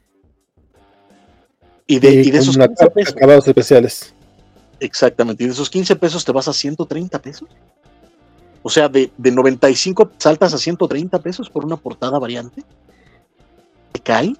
Y 1.88 2.00
de, 2.00 2.12
y 2.12 2.26
de 2.26 2.32
con 2.32 2.40
esos 2.40 2.56
una- 2.56 2.68
15 2.68 2.90
pesos, 2.92 3.16
acabados 3.16 3.48
especiales. 3.48 4.14
Exactamente, 4.80 5.44
y 5.44 5.48
de 5.48 5.54
esos 5.54 5.70
15 5.70 5.96
pesos 5.96 6.24
te 6.26 6.32
vas 6.32 6.48
a 6.48 6.54
130 6.54 7.22
pesos. 7.22 7.50
O 8.62 8.70
sea, 8.70 8.90
de, 8.90 9.12
de 9.18 9.32
95 9.32 10.12
saltas 10.18 10.54
a 10.54 10.58
130 10.58 11.20
pesos 11.20 11.50
por 11.50 11.64
una 11.64 11.78
portada 11.78 12.20
variante. 12.20 12.64
¿Te 13.94 14.00
cae? 14.02 14.36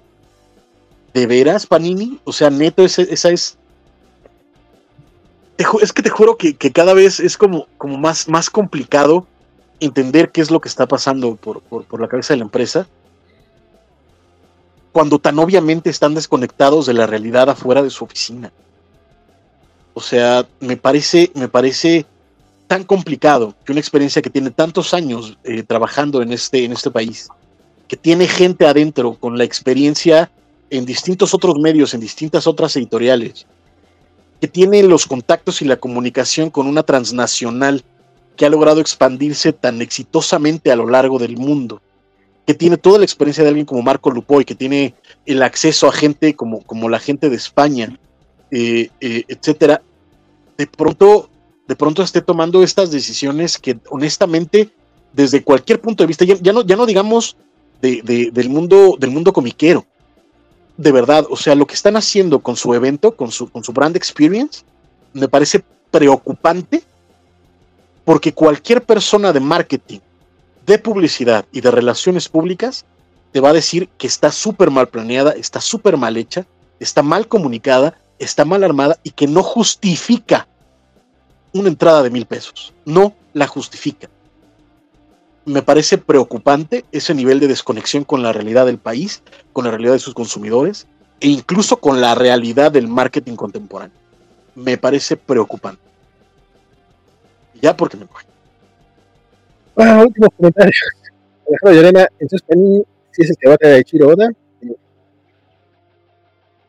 ¿De 1.14 1.26
veras, 1.26 1.66
Panini? 1.66 2.20
O 2.24 2.32
sea, 2.32 2.50
neto, 2.50 2.84
esa 2.84 3.30
es. 3.30 3.56
Es 5.82 5.92
que 5.92 6.02
te 6.02 6.08
juro 6.10 6.36
que, 6.38 6.54
que 6.56 6.72
cada 6.72 6.94
vez 6.94 7.20
es 7.20 7.36
como, 7.36 7.66
como 7.76 7.98
más, 7.98 8.28
más 8.28 8.48
complicado 8.48 9.26
entender 9.78 10.30
qué 10.30 10.40
es 10.40 10.50
lo 10.50 10.60
que 10.60 10.68
está 10.68 10.86
pasando 10.86 11.36
por, 11.36 11.60
por- 11.62 11.84
por 11.84 12.00
la 12.00 12.08
cabeza 12.08 12.32
de 12.34 12.38
la 12.38 12.44
empresa. 12.44 12.86
Cuando 14.92 15.18
tan 15.18 15.38
obviamente 15.38 15.90
están 15.90 16.14
desconectados 16.14 16.86
de 16.86 16.94
la 16.94 17.06
realidad 17.06 17.48
afuera 17.50 17.82
de 17.82 17.90
su 17.90 18.04
oficina. 18.04 18.52
O 20.00 20.02
sea, 20.02 20.48
me 20.60 20.78
parece, 20.78 21.30
me 21.34 21.46
parece 21.46 22.06
tan 22.66 22.84
complicado 22.84 23.54
que 23.62 23.72
una 23.72 23.82
experiencia 23.82 24.22
que 24.22 24.30
tiene 24.30 24.50
tantos 24.50 24.94
años 24.94 25.36
eh, 25.44 25.62
trabajando 25.62 26.22
en 26.22 26.32
este, 26.32 26.64
en 26.64 26.72
este 26.72 26.90
país, 26.90 27.28
que 27.86 27.98
tiene 27.98 28.26
gente 28.26 28.66
adentro 28.66 29.12
con 29.12 29.36
la 29.36 29.44
experiencia 29.44 30.30
en 30.70 30.86
distintos 30.86 31.34
otros 31.34 31.58
medios, 31.58 31.92
en 31.92 32.00
distintas 32.00 32.46
otras 32.46 32.74
editoriales, 32.76 33.46
que 34.40 34.48
tiene 34.48 34.82
los 34.84 35.04
contactos 35.04 35.60
y 35.60 35.66
la 35.66 35.76
comunicación 35.76 36.48
con 36.48 36.66
una 36.66 36.82
transnacional 36.82 37.84
que 38.36 38.46
ha 38.46 38.48
logrado 38.48 38.80
expandirse 38.80 39.52
tan 39.52 39.82
exitosamente 39.82 40.72
a 40.72 40.76
lo 40.76 40.88
largo 40.88 41.18
del 41.18 41.36
mundo, 41.36 41.82
que 42.46 42.54
tiene 42.54 42.78
toda 42.78 42.96
la 42.96 43.04
experiencia 43.04 43.44
de 43.44 43.50
alguien 43.50 43.66
como 43.66 43.82
Marco 43.82 44.10
Lupoy, 44.10 44.46
que 44.46 44.54
tiene 44.54 44.94
el 45.26 45.42
acceso 45.42 45.88
a 45.88 45.92
gente 45.92 46.34
como, 46.34 46.62
como 46.62 46.88
la 46.88 47.00
gente 47.00 47.28
de 47.28 47.36
España, 47.36 47.98
eh, 48.50 48.90
eh, 49.00 49.22
etcétera, 49.28 49.80
de 50.60 50.66
pronto, 50.66 51.30
de 51.66 51.74
pronto 51.74 52.02
esté 52.02 52.20
tomando 52.20 52.62
estas 52.62 52.90
decisiones 52.90 53.56
que 53.56 53.78
honestamente, 53.88 54.68
desde 55.10 55.42
cualquier 55.42 55.80
punto 55.80 56.02
de 56.02 56.08
vista, 56.08 56.26
ya, 56.26 56.52
no, 56.52 56.60
ya 56.66 56.76
no 56.76 56.84
digamos 56.84 57.38
del, 57.80 58.50
mundo, 58.50 58.98
del 59.00 59.10
mundo 59.10 59.32
comiquero, 59.32 59.86
de 60.76 60.92
verdad, 60.92 61.24
o 61.30 61.36
sea, 61.38 61.54
lo 61.54 61.66
que 61.66 61.72
están 61.72 61.96
haciendo 61.96 62.40
con 62.40 62.56
su 62.56 62.74
evento, 62.74 63.16
con 63.16 63.32
su, 63.32 63.48
con 63.50 63.64
su 63.64 63.72
brand 63.72 63.96
experience, 63.96 64.64
me 65.14 65.28
parece 65.28 65.64
preocupante 65.90 66.82
porque 68.04 68.34
cualquier 68.34 68.82
persona 68.82 69.32
de 69.32 69.40
marketing, 69.40 70.00
de 70.66 70.78
publicidad 70.78 71.46
y 71.52 71.62
de 71.62 71.70
relaciones 71.70 72.28
públicas 72.28 72.84
te 73.32 73.40
va 73.40 73.48
a 73.48 73.54
decir 73.54 73.88
que 73.96 74.06
está 74.06 74.30
súper 74.30 74.70
mal 74.70 74.88
planeada, 74.88 75.30
está 75.30 75.62
súper 75.62 75.96
mal 75.96 76.18
hecha, 76.18 76.44
está 76.80 77.02
mal 77.02 77.28
comunicada, 77.28 77.96
está 78.18 78.44
mal 78.44 78.62
armada 78.62 78.98
y 79.02 79.10
que 79.12 79.26
no 79.26 79.42
justifica 79.42 80.46
una 81.52 81.68
entrada 81.68 82.02
de 82.02 82.10
mil 82.10 82.26
pesos. 82.26 82.72
No 82.84 83.14
la 83.32 83.46
justifica. 83.46 84.08
Me 85.44 85.62
parece 85.62 85.98
preocupante 85.98 86.84
ese 86.92 87.14
nivel 87.14 87.40
de 87.40 87.48
desconexión 87.48 88.04
con 88.04 88.22
la 88.22 88.32
realidad 88.32 88.66
del 88.66 88.78
país, 88.78 89.22
con 89.52 89.64
la 89.64 89.70
realidad 89.70 89.94
de 89.94 89.98
sus 89.98 90.14
consumidores 90.14 90.86
e 91.20 91.28
incluso 91.28 91.78
con 91.78 92.00
la 92.00 92.14
realidad 92.14 92.72
del 92.72 92.88
marketing 92.88 93.36
contemporáneo. 93.36 93.96
Me 94.54 94.76
parece 94.76 95.16
preocupante. 95.16 95.82
Ya 97.60 97.76
porque 97.76 97.96
me 97.96 98.06
coge. 98.06 98.26
Último 99.76 100.30
comentario. 100.30 100.72
Alejandro 101.48 101.72
Llorena, 101.74 102.08
entonces 102.18 102.46
si 103.12 103.22
es 103.22 103.30
el 103.30 103.36
que 103.36 103.48
va 103.48 103.56
a 103.60 103.78
Ichiro 103.78 104.08
Oda, 104.08 104.30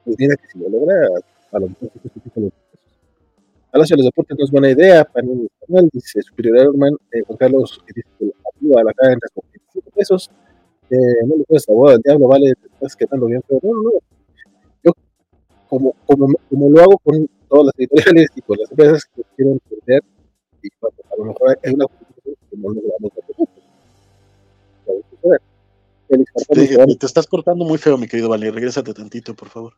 pues 0.04 0.16
mira 0.18 0.36
que 0.36 0.48
si 0.48 0.58
lo 0.58 0.70
logra, 0.70 0.96
a 1.52 1.60
lo 1.60 1.68
mejor 1.70 1.92
Palacio 3.72 3.96
de 3.96 4.04
los 4.04 4.06
Deportes 4.08 4.38
no 4.38 4.46
es 4.46 4.52
buena 4.52 4.70
idea, 4.70 5.06
Panini 5.06 5.48
Español, 5.60 5.90
dice 5.94 6.22
Superior 6.22 6.58
Herman, 6.58 6.94
eh, 7.12 7.22
Juan 7.26 7.38
Carlos, 7.38 7.82
que 7.86 7.94
dice 7.96 8.10
que 8.20 8.26
activa 8.26 8.82
a 8.82 8.84
la 8.84 8.94
cara 8.94 9.14
entra 9.14 9.30
con 9.34 9.44
25 9.52 9.92
pesos, 9.92 10.32
eh, 10.90 10.96
no 11.26 11.38
le 11.38 11.44
puedes 11.46 11.66
boda 11.68 11.96
al 11.96 12.02
diablo, 12.02 12.28
vale, 12.28 12.54
te 12.56 12.68
estás 12.68 12.96
quedando 12.96 13.28
bien 13.28 13.42
pero 13.48 13.60
No, 13.64 13.74
no, 13.74 13.84
no. 13.84 13.92
Yo, 14.84 14.92
como, 15.70 15.96
como, 16.06 16.28
como 16.50 16.70
lo 16.70 16.82
hago 16.82 16.98
con 16.98 17.30
todas 17.48 17.68
las 17.68 17.74
editoriales 17.78 18.30
y 18.36 18.42
con 18.42 18.58
las 18.60 18.70
empresas 18.72 19.06
que 19.06 19.22
quieren 19.36 19.60
perder, 19.60 20.04
y 20.62 20.70
pues, 20.80 20.94
a 21.12 21.16
lo 21.18 21.26
mejor 21.26 21.58
hay 21.64 21.74
una 21.74 21.86
te, 26.98 27.06
estás 27.06 27.28
cortando 27.28 27.66
muy 27.66 27.78
feo, 27.78 27.98
mi 27.98 28.08
querido 28.08 28.30
Vale. 28.30 28.52
Regrésate 28.52 28.94
tantito, 28.94 29.34
por 29.34 29.50
favor. 29.50 29.74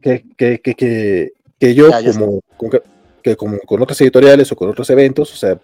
Que, 0.00 0.24
que, 0.36 0.60
que, 0.60 1.32
que, 1.58 1.74
yo, 1.74 1.90
como, 2.18 2.80
que 3.22 3.36
como 3.36 3.58
con 3.60 3.82
otras 3.82 4.00
editoriales 4.00 4.50
o 4.52 4.56
con 4.56 4.68
otros 4.68 4.88
eventos, 4.90 5.32
o 5.32 5.36
sea, 5.36 5.58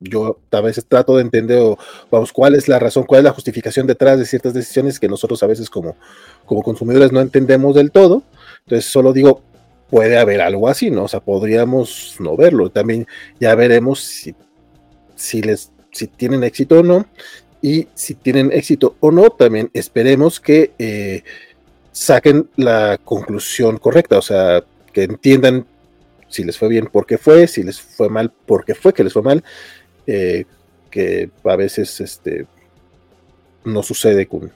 yo 0.00 0.38
a 0.50 0.60
veces 0.60 0.84
trato 0.86 1.16
de 1.16 1.22
entender, 1.22 1.60
o, 1.60 1.78
vamos, 2.10 2.32
cuál 2.32 2.54
es 2.54 2.68
la 2.68 2.78
razón, 2.78 3.04
cuál 3.04 3.20
es 3.20 3.24
la 3.24 3.32
justificación 3.32 3.86
detrás 3.86 4.18
de 4.18 4.26
ciertas 4.26 4.52
decisiones 4.54 5.00
que 5.00 5.08
nosotros 5.08 5.42
a 5.42 5.46
veces 5.46 5.70
como, 5.70 5.96
como 6.44 6.62
consumidores 6.62 7.12
no 7.12 7.20
entendemos 7.20 7.74
del 7.74 7.90
todo. 7.90 8.22
Entonces, 8.64 8.90
solo 8.90 9.12
digo, 9.12 9.42
puede 9.88 10.18
haber 10.18 10.40
algo 10.40 10.68
así, 10.68 10.90
¿no? 10.90 11.04
O 11.04 11.08
sea, 11.08 11.20
podríamos 11.20 12.16
no 12.18 12.36
verlo. 12.36 12.70
También 12.70 13.06
ya 13.40 13.54
veremos 13.54 14.00
si, 14.00 14.34
si 15.14 15.40
les 15.40 15.70
si 15.94 16.08
tienen 16.08 16.44
éxito 16.44 16.80
o 16.80 16.82
no. 16.82 17.06
Y 17.62 17.88
si 17.94 18.14
tienen 18.14 18.52
éxito 18.52 18.96
o 19.00 19.10
no, 19.10 19.30
también 19.30 19.70
esperemos 19.72 20.38
que 20.38 20.72
eh, 20.78 21.22
saquen 21.92 22.50
la 22.56 22.98
conclusión 23.02 23.78
correcta, 23.78 24.18
o 24.18 24.22
sea, 24.22 24.62
que 24.92 25.04
entiendan 25.04 25.64
si 26.34 26.42
les 26.42 26.58
fue 26.58 26.68
bien, 26.68 26.88
por 26.90 27.06
qué 27.06 27.16
fue, 27.16 27.46
si 27.46 27.62
les 27.62 27.80
fue 27.80 28.08
mal, 28.08 28.30
por 28.30 28.64
qué 28.64 28.74
fue 28.74 28.92
que 28.92 29.04
les 29.04 29.12
fue 29.12 29.22
mal, 29.22 29.44
eh, 30.06 30.46
que 30.90 31.30
a 31.44 31.56
veces 31.56 32.00
este, 32.00 32.46
no 33.64 33.84
sucede 33.84 34.26
con, 34.26 34.52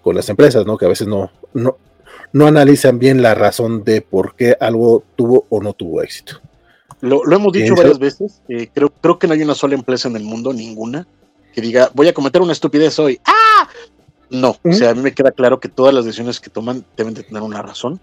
con, 0.00 0.16
las 0.16 0.28
empresas, 0.30 0.64
¿no? 0.64 0.78
Que 0.78 0.86
a 0.86 0.88
veces 0.88 1.06
no, 1.06 1.30
no, 1.52 1.76
no 2.32 2.46
analizan 2.46 2.98
bien 2.98 3.20
la 3.20 3.34
razón 3.34 3.84
de 3.84 4.00
por 4.00 4.36
qué 4.36 4.56
algo 4.58 5.04
tuvo 5.16 5.44
o 5.50 5.60
no 5.60 5.74
tuvo 5.74 6.02
éxito. 6.02 6.40
Lo, 7.00 7.22
hemos 7.30 7.52
dicho 7.52 7.76
varias 7.76 7.98
veces, 7.98 8.40
eh, 8.48 8.68
creo, 8.72 8.88
creo 8.88 9.18
que 9.18 9.28
no 9.28 9.34
hay 9.34 9.42
una 9.42 9.54
sola 9.54 9.74
empresa 9.74 10.08
en 10.08 10.16
el 10.16 10.24
mundo, 10.24 10.54
ninguna, 10.54 11.06
que 11.54 11.60
diga, 11.60 11.90
voy 11.92 12.08
a 12.08 12.14
cometer 12.14 12.40
una 12.40 12.52
estupidez 12.52 12.98
hoy. 12.98 13.20
¡Ah! 13.24 13.68
No, 14.30 14.56
o 14.62 14.72
sea, 14.72 14.90
a 14.90 14.94
mí 14.94 15.02
me 15.02 15.12
queda 15.12 15.30
claro 15.30 15.60
que 15.60 15.68
todas 15.68 15.94
las 15.94 16.04
decisiones 16.06 16.40
que 16.40 16.50
toman 16.50 16.84
deben 16.96 17.14
de 17.14 17.22
tener 17.22 17.42
una 17.42 17.62
razón, 17.62 18.00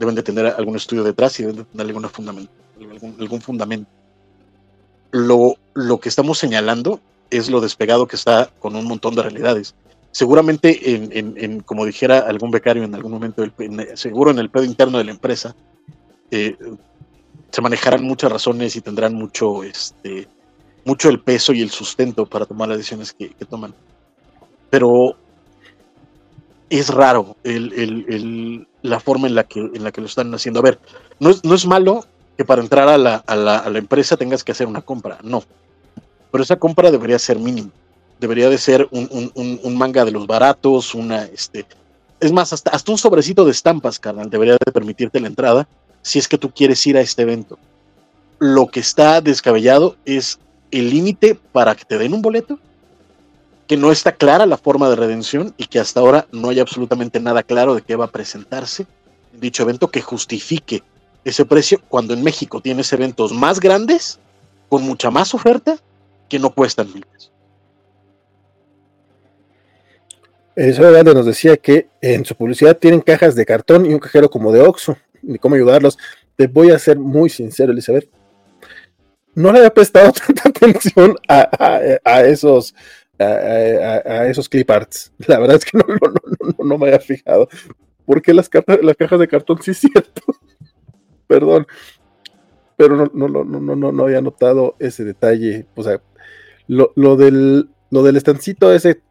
deben 0.00 0.14
de 0.16 0.22
tener 0.22 0.46
algún 0.46 0.74
estudio 0.74 1.04
detrás 1.04 1.38
y 1.38 1.44
deben 1.44 1.58
de 1.58 1.64
tener 1.64 1.86
algún 1.86 2.08
fundamento. 2.10 2.52
Algún, 3.20 3.40
fundamento. 3.40 3.90
Lo, 5.12 5.54
lo 5.74 6.00
que 6.00 6.08
estamos 6.08 6.38
señalando 6.38 7.00
es 7.30 7.50
lo 7.50 7.60
despegado 7.60 8.08
que 8.08 8.16
está 8.16 8.50
con 8.58 8.74
un 8.74 8.86
montón 8.86 9.14
de 9.14 9.22
realidades. 9.22 9.74
Seguramente, 10.10 11.18
en, 11.18 11.60
como 11.60 11.84
dijera 11.84 12.20
algún 12.20 12.50
becario 12.50 12.82
en 12.82 12.94
algún 12.94 13.12
momento, 13.12 13.44
seguro 13.94 14.32
en 14.32 14.38
el 14.40 14.50
pedo 14.50 14.64
interno 14.64 14.98
de 14.98 15.04
la 15.04 15.12
empresa, 15.12 15.54
eh, 16.32 16.56
se 17.50 17.60
manejarán 17.60 18.02
muchas 18.02 18.32
razones 18.32 18.74
y 18.74 18.80
tendrán 18.80 19.14
mucho, 19.14 19.62
este, 19.62 20.26
mucho 20.84 21.10
el 21.10 21.20
peso 21.20 21.52
y 21.52 21.62
el 21.62 21.70
sustento 21.70 22.26
para 22.26 22.46
tomar 22.46 22.68
las 22.68 22.78
decisiones 22.78 23.12
que, 23.12 23.28
toman. 23.48 23.74
Pero 24.70 25.16
es 26.70 26.88
raro 26.88 27.36
el, 27.44 28.66
la 28.82 29.00
forma 29.00 29.28
en 29.28 29.34
la, 29.34 29.44
que, 29.44 29.60
en 29.60 29.84
la 29.84 29.92
que 29.92 30.00
lo 30.00 30.06
están 30.06 30.32
haciendo. 30.34 30.60
A 30.60 30.64
ver, 30.64 30.78
no 31.18 31.30
es, 31.30 31.44
no 31.44 31.54
es 31.54 31.66
malo 31.66 32.04
que 32.36 32.44
para 32.44 32.62
entrar 32.62 32.88
a 32.88 32.98
la, 32.98 33.16
a, 33.16 33.36
la, 33.36 33.58
a 33.58 33.70
la, 33.70 33.78
empresa 33.78 34.16
tengas 34.16 34.42
que 34.42 34.52
hacer 34.52 34.66
una 34.66 34.80
compra, 34.80 35.18
no. 35.22 35.42
Pero 36.30 36.44
esa 36.44 36.56
compra 36.56 36.90
debería 36.90 37.18
ser 37.18 37.38
mínima. 37.38 37.70
Debería 38.18 38.48
de 38.48 38.58
ser 38.58 38.88
un, 38.90 39.32
un, 39.34 39.60
un 39.62 39.78
manga 39.78 40.04
de 40.04 40.10
los 40.10 40.26
baratos, 40.26 40.94
una, 40.94 41.24
este, 41.24 41.66
es 42.20 42.32
más, 42.32 42.52
hasta, 42.52 42.70
hasta 42.70 42.92
un 42.92 42.98
sobrecito 42.98 43.44
de 43.44 43.50
estampas, 43.50 43.98
carnal, 43.98 44.30
debería 44.30 44.56
de 44.64 44.72
permitirte 44.72 45.20
la 45.20 45.26
entrada 45.26 45.66
si 46.02 46.18
es 46.18 46.28
que 46.28 46.38
tú 46.38 46.50
quieres 46.50 46.86
ir 46.86 46.96
a 46.96 47.00
este 47.00 47.22
evento. 47.22 47.58
Lo 48.38 48.66
que 48.68 48.80
está 48.80 49.20
descabellado 49.20 49.96
es 50.04 50.38
el 50.70 50.90
límite 50.90 51.38
para 51.52 51.74
que 51.74 51.84
te 51.84 51.98
den 51.98 52.14
un 52.14 52.22
boleto, 52.22 52.58
que 53.70 53.76
no 53.76 53.92
está 53.92 54.10
clara 54.10 54.46
la 54.46 54.56
forma 54.56 54.90
de 54.90 54.96
redención 54.96 55.54
y 55.56 55.66
que 55.66 55.78
hasta 55.78 56.00
ahora 56.00 56.26
no 56.32 56.48
hay 56.48 56.58
absolutamente 56.58 57.20
nada 57.20 57.44
claro 57.44 57.76
de 57.76 57.82
qué 57.82 57.94
va 57.94 58.06
a 58.06 58.10
presentarse 58.10 58.84
en 59.32 59.38
dicho 59.38 59.62
evento 59.62 59.92
que 59.92 60.02
justifique 60.02 60.82
ese 61.24 61.44
precio 61.44 61.80
cuando 61.88 62.12
en 62.12 62.24
México 62.24 62.60
tienes 62.60 62.92
eventos 62.92 63.32
más 63.32 63.60
grandes, 63.60 64.18
con 64.68 64.82
mucha 64.82 65.12
más 65.12 65.34
oferta, 65.34 65.78
que 66.28 66.40
no 66.40 66.50
cuestan 66.50 66.92
mil 66.92 67.06
pesos. 67.06 67.30
Eso 70.56 71.04
nos 71.14 71.26
decía 71.26 71.56
que 71.56 71.86
en 72.00 72.24
su 72.24 72.34
publicidad 72.34 72.76
tienen 72.76 73.00
cajas 73.00 73.36
de 73.36 73.46
cartón 73.46 73.86
y 73.86 73.94
un 73.94 74.00
cajero 74.00 74.28
como 74.28 74.50
de 74.50 74.62
Oxxo 74.62 74.96
ni 75.22 75.38
cómo 75.38 75.54
ayudarlos. 75.54 75.96
Te 76.34 76.48
voy 76.48 76.72
a 76.72 76.78
ser 76.80 76.98
muy 76.98 77.30
sincero, 77.30 77.70
Elizabeth. 77.70 78.08
No 79.32 79.52
le 79.52 79.58
había 79.58 79.72
prestado 79.72 80.12
tanta 80.26 80.48
atención 80.48 81.16
a, 81.28 82.22
esos 82.22 82.74
a, 83.20 84.26
esos 84.28 84.48
clip 84.48 84.70
arts. 84.70 85.12
La 85.26 85.38
verdad 85.38 85.56
es 85.56 85.64
que 85.64 85.78
no, 85.78 85.84
no, 86.64 86.78
me 86.78 86.86
había 86.86 87.00
fijado. 87.00 87.48
Porque 88.06 88.34
las, 88.34 88.50
las 88.82 88.96
cajas 88.96 89.20
de 89.20 89.28
cartón 89.28 89.62
sí 89.62 89.70
es 89.70 89.78
cierto. 89.78 90.22
Perdón. 91.26 91.66
Pero 92.76 92.96
no, 92.96 93.10
no, 93.12 93.44
no, 93.44 93.76
no, 93.76 93.92
no, 93.92 94.04
había 94.04 94.20
notado 94.20 94.74
ese 94.78 95.04
detalle. 95.04 95.66
O 95.74 95.82
sea, 95.82 96.00
lo, 96.66 96.92
lo 96.96 97.16
del 97.16 97.68
lo 97.90 98.02
del 98.02 98.16
estancito 98.16 98.72
ese 98.72 99.02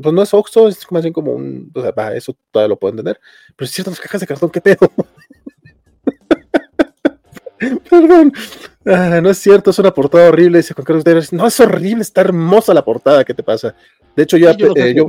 pues 0.00 0.12
no 0.12 0.22
es 0.22 0.34
Oxxo, 0.34 0.68
es 0.68 0.90
más 0.90 1.02
bien 1.02 1.12
como 1.12 1.32
un, 1.32 1.70
o 1.72 1.80
sea, 1.80 1.92
eso 2.16 2.36
todavía 2.50 2.70
lo 2.70 2.78
puedo 2.78 2.90
entender, 2.90 3.20
pero 3.54 3.66
es 3.66 3.70
cierto, 3.70 3.92
las 3.92 4.00
cajas 4.00 4.20
de 4.20 4.26
cartón, 4.26 4.50
¿qué 4.50 4.60
pedo? 4.60 4.90
Perdón. 7.88 8.32
Ah, 8.86 9.20
no 9.22 9.30
es 9.30 9.38
cierto, 9.38 9.70
es 9.70 9.78
una 9.78 9.94
portada 9.94 10.28
horrible, 10.28 10.58
dice 10.58 10.74
Juan 10.74 10.84
Carlos 10.84 11.32
No, 11.32 11.46
es 11.46 11.58
horrible, 11.60 12.02
está 12.02 12.20
hermosa 12.20 12.74
la 12.74 12.84
portada, 12.84 13.24
¿qué 13.24 13.32
te 13.32 13.42
pasa? 13.42 13.74
De 14.14 14.22
hecho, 14.22 14.36
yo, 14.36 14.50
eh, 14.50 14.94
yo, 14.94 15.08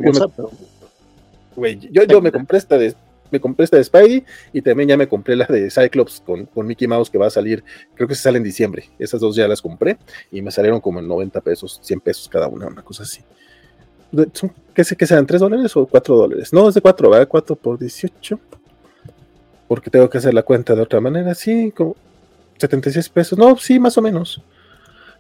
me, 1.58 1.80
yo, 1.92 2.22
me 2.22 2.32
compré 2.32 2.58
esta 2.58 2.78
de 2.78 2.96
me 3.32 3.40
compré 3.40 3.66
esta 3.66 3.78
de 3.78 3.84
Spidey 3.84 4.24
y 4.54 4.62
también 4.62 4.88
ya 4.88 4.98
me 4.98 5.08
compré 5.08 5.36
la 5.36 5.46
de 5.46 5.70
Cyclops 5.70 6.22
con, 6.26 6.46
con, 6.46 6.68
Mickey 6.68 6.88
Mouse 6.88 7.10
que 7.10 7.18
va 7.18 7.28
a 7.28 7.32
salir, 7.32 7.64
creo 7.96 8.08
que 8.08 8.16
se 8.16 8.22
sale 8.22 8.38
en 8.38 8.44
diciembre. 8.44 8.90
Esas 9.00 9.20
dos 9.20 9.36
ya 9.36 9.48
las 9.48 9.62
compré 9.62 9.98
y 10.32 10.42
me 10.42 10.52
salieron 10.52 10.80
como 10.80 11.00
en 11.00 11.08
90 11.08 11.42
pesos, 11.42 11.80
100 11.82 12.00
pesos 12.02 12.30
cada 12.30 12.48
una, 12.48 12.68
una 12.68 12.84
cosa 12.84 13.04
así. 13.04 13.22
¿Qué 14.74 14.84
sé 14.84 14.96
que 14.96 15.08
sean? 15.08 15.26
¿3 15.26 15.40
dólares 15.40 15.76
o 15.76 15.86
4 15.88 16.16
dólares? 16.16 16.54
No, 16.54 16.70
es 16.70 16.76
de 16.76 16.82
4, 16.82 17.10
¿verdad? 17.10 17.28
4 17.28 17.56
por 17.56 17.80
18 17.80 18.40
porque 19.68 19.90
tengo 19.90 20.10
que 20.10 20.18
hacer 20.18 20.34
la 20.34 20.44
cuenta 20.44 20.76
de 20.76 20.82
otra 20.82 21.02
manera, 21.02 21.34
sí, 21.34 21.72
como 21.76 21.96
76 22.58 23.10
pesos, 23.10 23.38
no, 23.38 23.58
sí, 23.58 23.80
más 23.80 23.98
o 23.98 24.02
menos. 24.02 24.42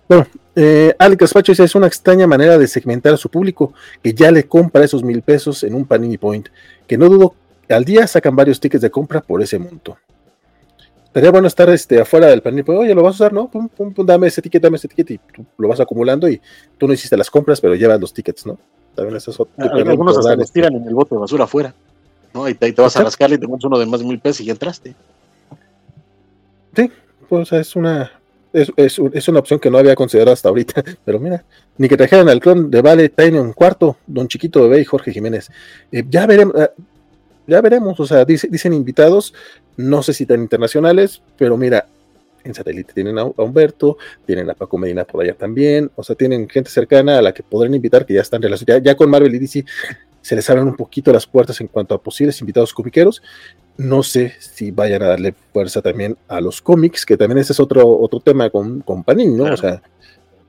Bueno, 0.07 0.27
eh, 0.55 0.95
Alex 0.99 1.19
Gaspacho 1.19 1.51
dice, 1.51 1.63
es 1.63 1.75
una 1.75 1.87
extraña 1.87 2.27
manera 2.27 2.57
de 2.57 2.67
segmentar 2.67 3.13
a 3.13 3.17
su 3.17 3.29
público 3.29 3.73
que 4.03 4.13
ya 4.13 4.31
le 4.31 4.47
compra 4.47 4.83
esos 4.83 5.03
mil 5.03 5.21
pesos 5.21 5.63
en 5.63 5.73
un 5.73 5.85
Panini 5.85 6.17
Point, 6.17 6.49
que 6.87 6.97
no 6.97 7.09
dudo 7.09 7.35
al 7.69 7.83
día 7.83 8.05
sacan 8.05 8.35
varios 8.35 8.59
tickets 8.59 8.81
de 8.81 8.91
compra 8.91 9.21
por 9.21 9.41
ese 9.41 9.57
monto. 9.57 9.97
Estaría 11.05 11.31
bueno 11.31 11.47
estar 11.47 11.69
este, 11.69 11.99
afuera 11.99 12.27
del 12.27 12.41
panel, 12.41 12.65
pues, 12.65 12.77
oye, 12.77 12.93
lo 12.93 13.01
vas 13.01 13.13
a 13.13 13.23
usar, 13.23 13.33
¿no? 13.33 13.49
Pum, 13.49 13.69
pum, 13.69 13.93
pum, 13.93 14.05
dame 14.05 14.27
ese 14.27 14.41
ticket, 14.41 14.61
dame 14.61 14.75
ese 14.75 14.89
ticket 14.89 15.11
y 15.11 15.17
tú 15.17 15.45
lo 15.57 15.69
vas 15.69 15.79
acumulando 15.79 16.27
y 16.27 16.41
tú 16.77 16.87
no 16.87 16.93
hiciste 16.93 17.15
las 17.15 17.31
compras, 17.31 17.61
pero 17.61 17.73
llevas 17.73 17.99
los 17.99 18.13
tickets, 18.13 18.45
¿no? 18.45 18.59
También 18.93 19.15
eso 19.15 19.31
es 19.31 19.39
Algunos 19.57 20.17
hasta 20.17 20.35
los 20.35 20.51
tiran 20.51 20.75
en 20.75 20.87
el 20.87 20.93
bote 20.93 21.15
de 21.15 21.21
basura 21.21 21.45
afuera, 21.45 21.73
¿no? 22.33 22.47
Y 22.49 22.53
te, 22.53 22.71
te 22.71 22.81
vas 22.81 22.95
a 22.97 23.03
rascar 23.03 23.31
y 23.31 23.37
te 23.37 23.47
pones 23.47 23.63
uno 23.63 23.79
de 23.79 23.85
más 23.85 24.03
mil 24.03 24.19
pesos 24.19 24.41
y 24.41 24.45
ya 24.45 24.51
entraste. 24.51 24.93
Sí, 26.75 26.91
pues 27.27 27.51
es 27.51 27.75
una, 27.75 28.11
es, 28.53 28.71
es, 28.77 29.27
una 29.27 29.39
opción 29.39 29.59
que 29.59 29.69
no 29.69 29.77
había 29.77 29.95
considerado 29.95 30.33
hasta 30.33 30.49
ahorita, 30.49 30.83
pero 31.05 31.19
mira, 31.19 31.43
ni 31.77 31.89
que 31.89 31.97
trajeran 31.97 32.29
al 32.29 32.39
clon 32.39 32.71
de 32.71 32.81
Vale 32.81 33.11
un 33.39 33.53
cuarto, 33.53 33.97
Don 34.07 34.27
Chiquito 34.27 34.61
Bebé 34.63 34.81
y 34.81 34.85
Jorge 34.85 35.11
Jiménez. 35.11 35.49
Eh, 35.91 36.03
ya 36.09 36.25
veremos, 36.25 36.55
eh, 36.55 36.69
ya 37.47 37.61
veremos, 37.61 37.99
o 37.99 38.05
sea, 38.05 38.25
dicen 38.25 38.73
invitados, 38.73 39.33
no 39.77 40.01
sé 40.01 40.13
si 40.13 40.25
tan 40.25 40.41
internacionales, 40.41 41.21
pero 41.37 41.57
mira, 41.57 41.87
en 42.45 42.53
satélite 42.53 42.93
tienen 42.93 43.17
a, 43.19 43.25
Humberto, 43.25 43.97
tienen 44.25 44.49
a 44.49 44.53
Paco 44.53 44.77
Medina 44.77 45.03
por 45.03 45.23
allá 45.23 45.33
también, 45.33 45.91
o 45.95 46.03
sea, 46.03 46.15
tienen 46.15 46.47
gente 46.47 46.69
cercana 46.69 47.17
a 47.17 47.21
la 47.21 47.33
que 47.33 47.43
podrán 47.43 47.73
invitar 47.73 48.05
que 48.05 48.13
ya 48.13 48.21
están 48.21 48.41
relacionados. 48.41 48.83
Ya, 48.83 48.95
con 48.95 49.09
Marvel 49.09 49.33
y 49.35 49.39
DC 49.39 49.65
se 50.21 50.35
les 50.35 50.49
abren 50.49 50.67
un 50.67 50.75
poquito 50.75 51.11
las 51.11 51.27
puertas 51.27 51.59
en 51.61 51.67
cuanto 51.67 51.93
a 51.93 52.01
posibles 52.01 52.39
invitados 52.39 52.73
comiqueros. 52.73 53.21
No 53.77 54.03
sé 54.03 54.33
si 54.39 54.71
vayan 54.71 55.03
a 55.03 55.07
darle 55.07 55.33
fuerza 55.51 55.81
también 55.81 56.17
a 56.27 56.39
los 56.39 56.61
cómics, 56.61 57.05
que 57.05 57.17
también 57.17 57.39
ese 57.39 57.53
es 57.53 57.59
otro, 57.59 57.87
otro 57.99 58.19
tema 58.19 58.49
con, 58.49 58.81
con 58.81 59.03
Panini, 59.03 59.35
¿no? 59.35 59.45
O 59.45 59.57
sea, 59.57 59.81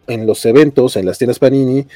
en 0.06 0.26
los 0.26 0.44
eventos, 0.44 0.96
en 0.96 1.06
las 1.06 1.18
tiendas 1.18 1.38
Panini, 1.38 1.86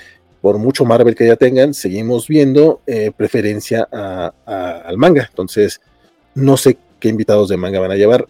por 0.41 0.59
mucho 0.59 0.85
Marvel 0.85 1.15
que 1.15 1.27
ya 1.27 1.37
tengan, 1.37 1.75
seguimos 1.75 2.27
viendo 2.27 2.81
eh, 2.87 3.13
preferencia 3.17 3.89
al 4.45 4.97
manga. 4.97 5.27
Entonces, 5.29 5.81
no 6.35 6.57
sé 6.57 6.79
qué 6.99 7.09
invitados 7.09 7.49
de 7.49 7.57
manga 7.57 7.81
van 7.81 7.93
a 7.93 7.97
llevar. 7.97 8.27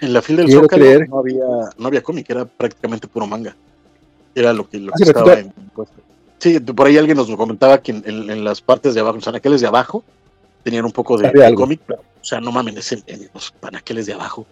En 0.00 0.12
la 0.12 0.22
fila 0.22 0.42
del 0.42 0.52
Zócalo 0.52 1.06
no 1.06 1.18
había, 1.18 1.46
no 1.76 1.86
había 1.88 2.02
cómic, 2.02 2.28
era 2.30 2.44
prácticamente 2.44 3.08
puro 3.08 3.26
manga. 3.26 3.54
Era 4.34 4.52
lo 4.52 4.68
que, 4.68 4.78
lo 4.78 4.92
que 4.92 5.04
estaba 5.04 5.34
en 5.34 5.52
Sí, 6.38 6.60
por 6.60 6.86
ahí 6.86 6.96
alguien 6.96 7.16
nos 7.16 7.28
comentaba 7.34 7.82
que 7.82 7.90
en, 7.90 8.44
las 8.44 8.60
partes 8.60 8.94
de 8.94 9.00
abajo, 9.00 9.16
en 9.16 9.20
los 9.20 9.28
anaqueles 9.28 9.60
de 9.60 9.66
abajo, 9.66 10.04
tenían 10.62 10.84
un 10.84 10.92
poco 10.92 11.16
de, 11.16 11.54
cómic, 11.54 11.80
o 11.90 12.24
sea, 12.24 12.40
no 12.40 12.52
mamen, 12.52 12.78
es 12.78 12.92
en, 12.92 13.30
los 13.32 13.54
anaqueles 13.62 14.06
de 14.06 14.14
abajo. 14.14 14.46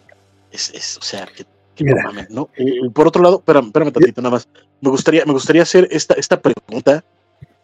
Es, 0.50 0.72
es 0.74 0.96
o 0.96 1.02
sea, 1.02 1.26
que, 1.26 1.84
no 1.84 1.96
mamen, 2.02 2.26
¿no? 2.30 2.48
Por 2.92 3.08
otro 3.08 3.22
lado, 3.22 3.38
espérame, 3.38 3.66
espérame 3.66 3.92
tantito, 3.92 4.22
nada 4.22 4.36
más. 4.36 4.48
Me 4.80 4.90
gustaría, 4.90 5.24
me 5.24 5.32
gustaría 5.32 5.62
hacer 5.62 5.88
esta, 5.90 6.14
esta 6.14 6.40
pregunta, 6.40 7.04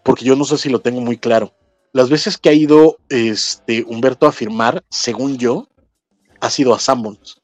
porque 0.02 0.24
yo 0.24 0.36
no 0.36 0.44
sé 0.44 0.58
si 0.58 0.68
lo 0.68 0.80
tengo 0.80 1.00
muy 1.00 1.16
claro 1.16 1.52
las 1.92 2.08
veces 2.08 2.38
que 2.38 2.48
ha 2.48 2.54
ido 2.54 2.98
este, 3.08 3.84
Humberto 3.84 4.26
a 4.26 4.32
firmar, 4.32 4.82
según 4.88 5.36
yo, 5.36 5.68
ha 6.40 6.50
sido 6.50 6.74
a 6.74 6.78
Sanborns. 6.78 7.40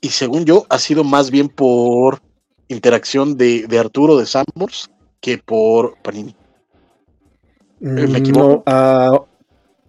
Y 0.00 0.10
según 0.10 0.44
yo, 0.44 0.66
ha 0.70 0.78
sido 0.78 1.02
más 1.04 1.30
bien 1.30 1.48
por 1.48 2.20
interacción 2.68 3.36
de, 3.36 3.66
Arturo 3.78 4.16
de 4.16 4.26
Sanborns 4.26 4.90
que 5.20 5.38
por 5.38 6.00
Panini. 6.02 6.36
¿Me 7.80 8.18
equivoco? 8.18 8.62
a, 8.66 9.20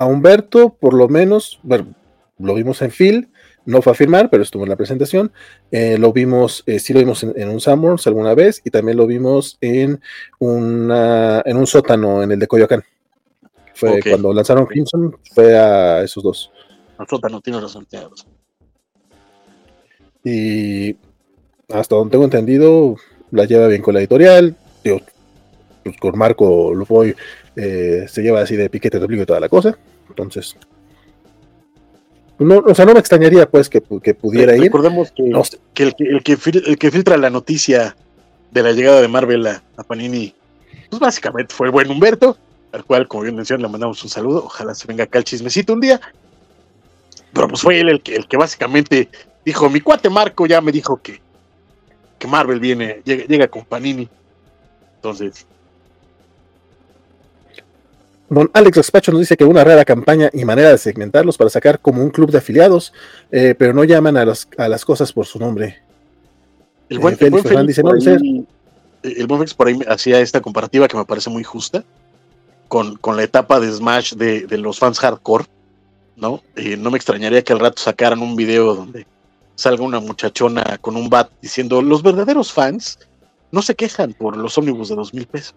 Humberto, 0.05 0.69
por 0.69 0.93
lo 0.93 1.07
menos, 1.07 1.59
bueno, 1.63 1.93
lo 2.37 2.53
vimos 2.53 2.81
en 2.81 2.91
Phil, 2.91 3.29
no 3.65 3.81
fue 3.81 3.91
a 3.91 3.95
firmar, 3.95 4.29
pero 4.29 4.41
estuvo 4.41 4.63
en 4.63 4.69
la 4.69 4.75
presentación. 4.75 5.31
Eh, 5.71 5.97
lo 5.97 6.11
vimos, 6.11 6.63
eh, 6.65 6.79
sí 6.79 6.93
lo 6.93 6.99
vimos 6.99 7.23
en, 7.23 7.49
un 7.49 7.61
Sanborns 7.61 8.07
alguna 8.07 8.33
vez 8.33 8.61
y 8.63 8.71
también 8.71 8.97
lo 8.97 9.05
vimos 9.05 9.57
en, 9.61 10.01
una, 10.39 11.41
en 11.45 11.57
un 11.57 11.67
sótano 11.67 12.23
en 12.23 12.31
el 12.31 12.39
de 12.39 12.47
Coyoacán. 12.47 12.83
Fue 13.75 13.99
cuando 14.01 14.33
lanzaron 14.33 14.65
Crimson, 14.65 15.15
fue 15.33 15.57
a 15.57 16.01
esos 16.01 16.23
dos. 16.23 16.51
no 17.31 17.41
tiene 17.41 17.61
razón, 17.61 17.87
Y 20.23 20.95
hasta 21.69 21.95
donde 21.95 22.11
tengo 22.11 22.25
entendido, 22.25 22.95
la 23.31 23.45
lleva 23.45 23.67
bien 23.67 23.81
con 23.81 23.93
la 23.93 23.99
editorial. 23.99 24.55
pues 24.83 25.03
con 25.99 26.17
Marco 26.17 26.73
Lufoy 26.73 27.15
eh, 27.61 28.05
se 28.07 28.21
lleva 28.21 28.41
así 28.41 28.55
de 28.55 28.69
piquete 28.69 28.99
de 28.99 29.21
y 29.21 29.25
toda 29.25 29.39
la 29.39 29.49
cosa. 29.49 29.77
Entonces, 30.07 30.55
no, 32.37 32.59
o 32.59 32.73
sea, 32.73 32.85
no 32.85 32.93
me 32.93 32.99
extrañaría 32.99 33.49
pues 33.49 33.69
que, 33.69 33.81
pudiera 33.81 34.55
ir. 34.55 34.63
Recordemos 34.63 35.11
que, 35.11 35.31
que, 35.73 35.83
el, 35.83 35.95
que, 35.95 36.03
el, 36.33 36.77
que, 36.77 36.91
filtra 36.91 37.17
la 37.17 37.29
noticia 37.29 37.95
de 38.51 38.63
la 38.63 38.71
llegada 38.71 39.01
de 39.01 39.07
Marvel 39.07 39.45
a, 39.47 39.61
a 39.77 39.83
Panini, 39.83 40.33
pues 40.89 40.99
básicamente 40.99 41.53
fue 41.53 41.67
el 41.67 41.71
buen 41.71 41.89
Humberto 41.89 42.37
al 42.71 42.85
cual, 42.85 43.07
como 43.07 43.23
bien 43.23 43.35
mencioné, 43.35 43.63
le 43.63 43.69
mandamos 43.69 44.03
un 44.03 44.09
saludo. 44.09 44.45
Ojalá 44.45 44.75
se 44.75 44.87
venga 44.87 45.03
acá 45.03 45.17
el 45.17 45.23
chismecito 45.23 45.73
un 45.73 45.81
día. 45.81 45.99
Pero 47.33 47.47
pues 47.47 47.61
fue 47.61 47.79
él 47.79 47.89
el 47.89 48.01
que, 48.01 48.15
el 48.15 48.27
que 48.27 48.37
básicamente 48.37 49.09
dijo, 49.45 49.69
mi 49.69 49.81
cuate 49.81 50.09
Marco 50.09 50.45
ya 50.45 50.61
me 50.61 50.71
dijo 50.71 51.01
que, 51.01 51.21
que 52.17 52.27
Marvel 52.27 52.59
viene, 52.59 53.01
llega, 53.05 53.47
con 53.47 53.65
Panini. 53.65 54.07
Entonces, 54.95 55.45
Don 58.29 58.49
Alex 58.53 58.77
Despacho 58.77 59.11
nos 59.11 59.21
dice 59.21 59.35
que 59.35 59.43
una 59.43 59.63
rara 59.63 59.85
campaña 59.85 60.29
y 60.33 60.45
manera 60.45 60.69
de 60.69 60.77
segmentarlos 60.77 61.37
para 61.37 61.49
sacar 61.49 61.79
como 61.79 62.03
un 62.03 62.11
club 62.11 62.31
de 62.31 62.37
afiliados, 62.37 62.93
eh, 63.31 63.55
pero 63.57 63.73
no 63.73 63.83
llaman 63.83 64.17
a, 64.17 64.25
a 64.57 64.67
las 64.67 64.85
cosas 64.85 65.11
por 65.11 65.25
su 65.25 65.39
nombre. 65.39 65.81
El 66.89 66.99
buen, 66.99 67.15
eh, 67.15 67.17
Félix, 67.17 67.43
dice, 67.67 67.83
no, 67.83 67.91
el 67.91 69.27
buen 69.27 69.39
Félix 69.39 69.53
por 69.53 69.67
ahí 69.67 69.79
hacía 69.87 70.19
esta 70.19 70.41
comparativa 70.41 70.87
que 70.87 70.97
me 70.97 71.05
parece 71.05 71.29
muy 71.29 71.43
justa 71.43 71.83
con, 72.67 72.99
la 73.15 73.23
etapa 73.23 73.59
de 73.59 73.71
Smash 73.71 74.13
de, 74.13 74.57
los 74.57 74.77
fans 74.77 74.99
hardcore, 74.99 75.45
¿no? 76.15 76.41
no 76.77 76.91
me 76.91 76.97
extrañaría 76.97 77.43
que 77.43 77.53
al 77.53 77.59
rato 77.59 77.81
sacaran 77.81 78.21
un 78.21 78.35
video 78.35 78.75
donde 78.75 79.07
salga 79.55 79.83
una 79.83 79.99
muchachona 79.99 80.77
con 80.79 80.95
un 80.95 81.09
bat 81.09 81.31
diciendo, 81.41 81.81
los 81.81 82.03
verdaderos 82.03 82.53
fans 82.53 82.99
no 83.51 83.61
se 83.61 83.75
quejan 83.75 84.13
por 84.13 84.37
los 84.37 84.57
ómnibus 84.57 84.89
de 84.89 84.95
dos 84.95 85.13
mil 85.13 85.25
pesos. 85.25 85.55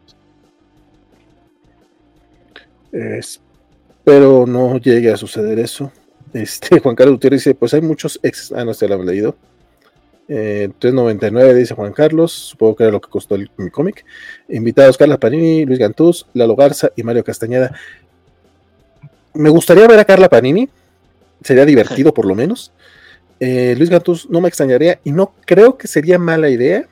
Pero 4.05 4.47
no 4.47 4.79
llegue 4.79 5.11
a 5.11 5.17
suceder 5.17 5.59
eso. 5.59 5.93
Este, 6.33 6.81
Juan 6.81 6.97
Carlos 6.97 7.17
Gutiérrez 7.17 7.41
dice, 7.41 7.55
pues 7.55 7.75
hay 7.75 7.83
muchos 7.83 8.19
ex, 8.23 8.53
ah, 8.53 8.65
no 8.65 8.73
se 8.73 8.89
lo 8.89 8.95
han 8.95 9.05
leído, 9.05 9.37
3.99 10.29 11.41
eh, 11.43 11.55
dice 11.55 11.75
Juan 11.75 11.93
Carlos, 11.93 12.33
supongo 12.33 12.77
que 12.77 12.85
era 12.85 12.93
lo 12.93 13.01
que 13.01 13.11
costó 13.11 13.35
el, 13.35 13.51
mi 13.57 13.71
cómic. 13.71 14.05
Invitados 14.49 14.97
Carla 14.97 15.19
Panini, 15.19 15.65
Luis 15.67 15.79
Gantús, 15.79 16.27
Lalo 16.33 16.57
Garza 16.57 16.91
y 16.97 17.03
Mario 17.03 17.25
Castañeda. 17.25 17.77
Me 19.35 19.51
gustaría 19.51 19.87
ver 19.87 19.99
a 19.99 20.05
Carla 20.05 20.29
Panini, 20.29 20.69
sería 21.43 21.67
divertido 21.67 22.15
por 22.15 22.25
lo 22.25 22.35
menos. 22.35 22.73
Eh, 23.41 23.75
Luis 23.77 23.91
Gantús 23.91 24.31
no 24.31 24.41
me 24.41 24.49
extrañaría 24.49 25.01
y 25.05 25.13
no 25.13 25.35
creo 25.45 25.77
que 25.77 25.89
sería 25.89 26.19
mala 26.19 26.49
idea. 26.49 26.87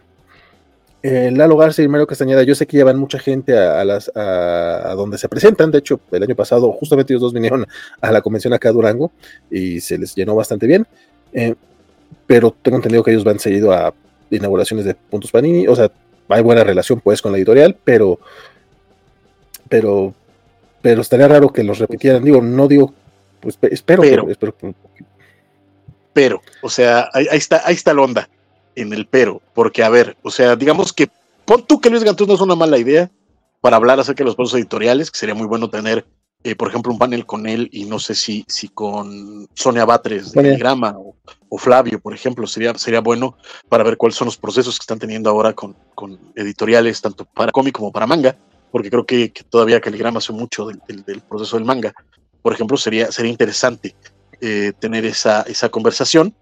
Eh, 1.03 1.31
Lalo 1.33 1.57
Garza 1.57 1.83
y 1.83 1.89
Mario 1.89 2.07
Castañeda, 2.07 2.43
yo 2.43 2.55
sé 2.55 2.67
que 2.67 2.77
llevan 2.77 2.99
mucha 2.99 3.19
gente 3.19 3.57
a, 3.57 3.85
las, 3.85 4.11
a, 4.15 4.93
donde 4.97 5.17
se 5.17 5.29
presentan. 5.29 5.71
De 5.71 5.79
hecho, 5.79 6.01
el 6.11 6.23
año 6.23 6.37
pasado, 6.37 6.71
justamente 6.73 7.13
ellos 7.13 7.23
dos 7.23 7.33
vinieron 7.33 7.67
a 8.01 8.13
la 8.13 8.21
convención 8.21 8.53
acá 8.53 8.69
a 8.69 8.73
Durango 8.73 9.11
y 9.51 9.81
se 9.81 9.97
les 9.97 10.15
llenó 10.15 10.35
bastante 10.35 10.67
bien. 10.67 10.87
Pero 12.27 12.55
tengo 12.63 12.77
entendido 12.77 13.03
que 13.03 13.13
ellos 13.13 13.25
van 13.25 13.39
seguido 13.39 13.73
a 13.73 13.95
inauguraciones 14.31 14.85
de 14.85 14.95
puntos 14.95 15.31
Panini, 15.31 15.67
o 15.67 15.75
sea, 15.75 15.91
hay 16.29 16.43
buena 16.43 16.65
relación 16.65 17.01
pues 17.01 17.21
con 17.21 17.33
la 17.33 17.39
editorial, 17.39 17.77
pero 17.83 18.21
pero 19.69 20.15
pero 20.83 21.03
estaría 21.03 21.29
raro 21.29 21.53
que 21.53 21.65
los 21.65 21.79
repitieran, 21.79 22.25
digo, 22.25 22.41
no 22.41 22.69
digo, 22.69 22.95
pues 23.41 23.59
espero, 23.63 24.03
pero, 24.03 24.55
pero, 26.13 26.43
o 26.63 26.71
sea, 26.71 27.09
ahí, 27.13 27.27
está, 27.33 27.63
ahí 27.65 27.75
está 27.75 27.93
la 27.93 28.03
onda 28.03 28.29
en 28.75 28.93
el 28.93 29.07
pero, 29.07 29.43
porque 29.55 29.83
a 29.83 29.89
ver, 29.89 30.17
o 30.23 30.31
sea, 30.31 30.57
digamos 30.57 30.93
que 30.93 31.09
pon 31.45 31.65
tú 31.67 31.81
que 31.81 31.91
Luis 31.91 32.05
Gantús 32.05 32.29
no 32.29 32.35
es 32.35 32.41
una 32.41 32.55
mala 32.55 32.79
idea 32.79 33.11
para 33.61 33.77
hablar 33.77 34.01
acerca 34.01 34.23
de 34.23 34.27
los 34.27 34.37
procesos 34.37 34.61
editoriales, 34.61 35.11
que 35.11 35.19
sería 35.19 35.35
muy 35.35 35.47
bueno 35.47 35.69
tener 35.69 36.07
eh, 36.43 36.57
por 36.57 36.69
ejemplo, 36.69 36.91
un 36.91 36.99
panel 36.99 37.27
con 37.27 37.47
él 37.47 37.69
y 37.71 37.85
no 37.85 37.99
sé 37.99 38.15
si, 38.15 38.47
si 38.49 38.69
con 38.69 39.47
Sonia 39.53 39.85
Batres 39.85 40.33
de 40.33 40.57
Grama 40.57 40.97
o, 40.97 41.59
Flavio, 41.59 42.01
por 42.01 42.15
ejemplo, 42.15 42.47
sería, 42.47 42.73
sería 42.79 43.01
bueno 43.01 43.37
para 43.69 43.85
ver 43.85 43.99
cuáles 43.99 44.17
son 44.17 44.25
los 44.25 44.39
procesos 44.39 44.79
que 44.79 44.85
están 44.85 44.99
teniendo 44.99 45.29
ahora 45.29 45.53
con, 45.53 45.77
con 45.95 46.19
editoriales, 46.37 47.03
tanto 47.03 47.27
para 47.27 47.53
cómic 47.53 47.75
como 47.75 47.93
para 47.93 48.07
manga, 48.07 48.39
porque 48.71 48.89
creo 48.89 49.05
que, 49.05 49.31
todavía 49.51 49.83
Caligrama 49.83 50.19
hace 50.19 50.33
mucho 50.33 50.67
del, 50.67 51.21
proceso 51.29 51.57
del 51.57 51.67
manga. 51.67 51.93
Por 52.41 52.55
ejemplo, 52.55 52.79
sería, 52.79 53.13
sería 53.13 53.31
interesante 53.31 53.95
eh, 54.41 54.73
tener 54.79 55.05
esa, 55.05 55.43
esa 55.43 55.69
conversación, 55.69 56.35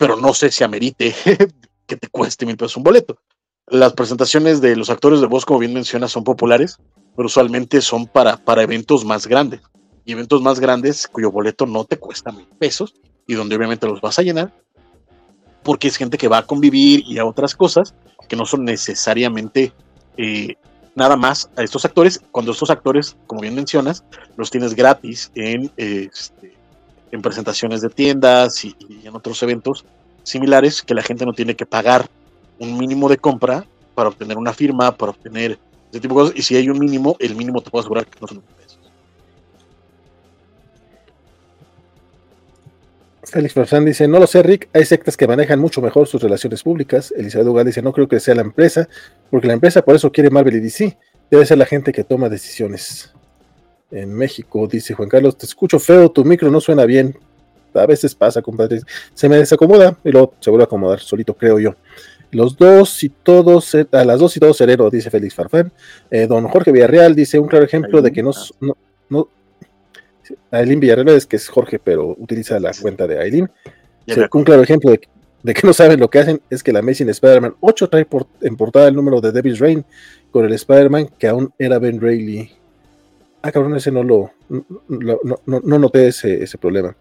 pero 0.00 0.16
no 0.16 0.32
sé 0.32 0.50
si 0.50 0.64
amerite 0.64 1.14
que 1.86 1.96
te 1.96 2.08
cueste 2.08 2.46
mil 2.46 2.56
pesos 2.56 2.78
un 2.78 2.84
boleto. 2.84 3.18
Las 3.66 3.92
presentaciones 3.92 4.60
de 4.60 4.74
los 4.74 4.88
actores 4.88 5.20
de 5.20 5.26
voz, 5.26 5.44
como 5.44 5.60
bien 5.60 5.74
mencionas, 5.74 6.10
son 6.10 6.24
populares 6.24 6.78
pero 7.16 7.26
usualmente 7.26 7.82
son 7.82 8.06
para, 8.06 8.38
para 8.38 8.62
eventos 8.62 9.04
más 9.04 9.26
grandes. 9.26 9.60
Y 10.06 10.12
eventos 10.12 10.40
más 10.40 10.58
grandes 10.58 11.06
cuyo 11.06 11.30
boleto 11.30 11.66
no 11.66 11.84
te 11.84 11.98
cuesta 11.98 12.32
mil 12.32 12.46
pesos 12.58 12.94
y 13.26 13.34
donde 13.34 13.56
obviamente 13.56 13.86
los 13.86 14.00
vas 14.00 14.18
a 14.18 14.22
llenar 14.22 14.54
porque 15.62 15.88
es 15.88 15.96
gente 15.96 16.16
que 16.16 16.28
va 16.28 16.38
a 16.38 16.46
convivir 16.46 17.04
y 17.06 17.18
a 17.18 17.26
otras 17.26 17.54
cosas 17.54 17.94
que 18.26 18.36
no 18.36 18.46
son 18.46 18.64
necesariamente 18.64 19.74
eh, 20.16 20.54
nada 20.94 21.16
más 21.16 21.50
a 21.56 21.62
estos 21.62 21.84
actores, 21.84 22.22
cuando 22.30 22.52
estos 22.52 22.70
actores, 22.70 23.18
como 23.26 23.42
bien 23.42 23.54
mencionas, 23.54 24.02
los 24.38 24.50
tienes 24.50 24.74
gratis 24.74 25.30
en, 25.34 25.70
este, 25.76 26.56
en 27.12 27.22
presentaciones 27.22 27.80
de 27.80 27.90
tiendas 27.90 28.64
y, 28.64 28.76
en 29.04 29.14
otros 29.14 29.42
eventos 29.42 29.84
similares 30.22 30.82
que 30.82 30.94
la 30.94 31.02
gente 31.02 31.24
no 31.24 31.32
tiene 31.32 31.56
que 31.56 31.66
pagar 31.66 32.08
un 32.58 32.78
mínimo 32.78 33.08
de 33.08 33.16
compra 33.16 33.64
para 33.94 34.10
obtener 34.10 34.36
una 34.36 34.52
firma, 34.52 34.96
para 34.96 35.10
obtener 35.10 35.58
ese 35.90 36.00
tipo 36.00 36.14
de 36.14 36.20
cosas. 36.20 36.38
Y 36.38 36.42
si 36.42 36.56
hay 36.56 36.68
un 36.68 36.78
mínimo, 36.78 37.16
el 37.18 37.34
mínimo 37.34 37.60
te 37.60 37.70
puedo 37.70 37.80
asegurar 37.80 38.06
que 38.06 38.18
no 38.20 38.26
son 38.26 38.42
pesos. 38.42 38.78
Félix 43.24 43.54
Farsán 43.54 43.84
dice, 43.84 44.08
no 44.08 44.18
lo 44.18 44.26
sé, 44.26 44.42
Rick, 44.42 44.68
hay 44.72 44.84
sectas 44.84 45.16
que 45.16 45.26
manejan 45.26 45.58
mucho 45.58 45.80
mejor 45.80 46.08
sus 46.08 46.22
relaciones 46.22 46.62
públicas. 46.62 47.14
Elizabeth 47.16 47.46
Dugal 47.46 47.66
dice, 47.66 47.80
no 47.80 47.92
creo 47.92 48.08
que 48.08 48.18
sea 48.18 48.34
la 48.34 48.42
empresa, 48.42 48.88
porque 49.30 49.46
la 49.46 49.54
empresa 49.54 49.82
por 49.82 49.94
eso 49.94 50.10
quiere 50.10 50.30
Marvel 50.30 50.56
y 50.56 50.60
DC. 50.60 50.98
Debe 51.30 51.46
ser 51.46 51.58
la 51.58 51.66
gente 51.66 51.92
que 51.92 52.02
toma 52.02 52.28
decisiones. 52.28 53.14
En 53.90 54.12
México, 54.14 54.66
dice 54.66 54.94
Juan 54.94 55.08
Carlos, 55.08 55.36
te 55.36 55.46
escucho 55.46 55.78
feo, 55.78 56.10
tu 56.10 56.24
micro 56.24 56.50
no 56.50 56.60
suena 56.60 56.84
bien. 56.84 57.16
A 57.74 57.86
veces 57.86 58.14
pasa, 58.14 58.42
compadre. 58.42 58.80
Se 59.14 59.28
me 59.28 59.36
desacomoda 59.36 59.96
y 60.04 60.10
luego 60.10 60.34
se 60.40 60.50
vuelve 60.50 60.64
a 60.64 60.66
acomodar 60.66 61.00
solito, 61.00 61.34
creo 61.34 61.58
yo. 61.58 61.74
Los 62.32 62.56
dos 62.56 63.02
y 63.02 63.08
todos, 63.08 63.74
eh, 63.74 63.86
a 63.90 64.04
las 64.04 64.20
dos 64.20 64.36
y 64.36 64.40
todos 64.40 64.56
sereno, 64.56 64.88
dice 64.90 65.10
Félix 65.10 65.34
Farfán. 65.34 65.72
Eh, 66.10 66.26
don 66.26 66.46
Jorge 66.48 66.70
Villarreal 66.70 67.14
dice 67.14 67.38
un 67.38 67.48
claro 67.48 67.64
ejemplo 67.64 68.00
de 68.02 68.12
que 68.12 68.22
no, 68.22 68.30
no, 68.60 68.76
no 69.08 69.28
Aileen 70.50 70.80
Villarreal 70.80 71.16
es 71.16 71.26
que 71.26 71.36
es 71.36 71.48
Jorge, 71.48 71.78
pero 71.78 72.14
utiliza 72.18 72.58
la 72.60 72.72
cuenta 72.80 73.06
de 73.06 73.18
Aileen. 73.18 73.50
un 74.32 74.44
claro 74.44 74.62
ejemplo 74.62 74.92
de, 74.92 75.54
que 75.54 75.66
no 75.66 75.72
saben 75.72 76.00
lo 76.00 76.10
que 76.10 76.18
hacen 76.18 76.40
es 76.50 76.62
que 76.62 76.72
la 76.72 76.80
Amazing 76.80 77.08
Spider-Man 77.08 77.56
8 77.60 77.88
trae 77.88 78.06
en 78.42 78.56
portada 78.56 78.88
el 78.88 78.94
número 78.94 79.20
de 79.20 79.32
Devil's 79.32 79.58
Reign 79.58 79.84
con 80.30 80.44
el 80.44 80.52
Spider-Man 80.52 81.10
que 81.18 81.28
aún 81.28 81.52
era 81.58 81.78
Ben 81.78 82.00
Reilly. 82.00 82.50
Ah, 83.42 83.52
cabrón, 83.52 83.74
ese 83.76 83.90
no 83.90 84.02
lo, 84.02 84.32
no, 84.48 85.78
noté 85.78 86.08
ese, 86.08 86.42
ese 86.42 86.58
problema. 86.58 86.94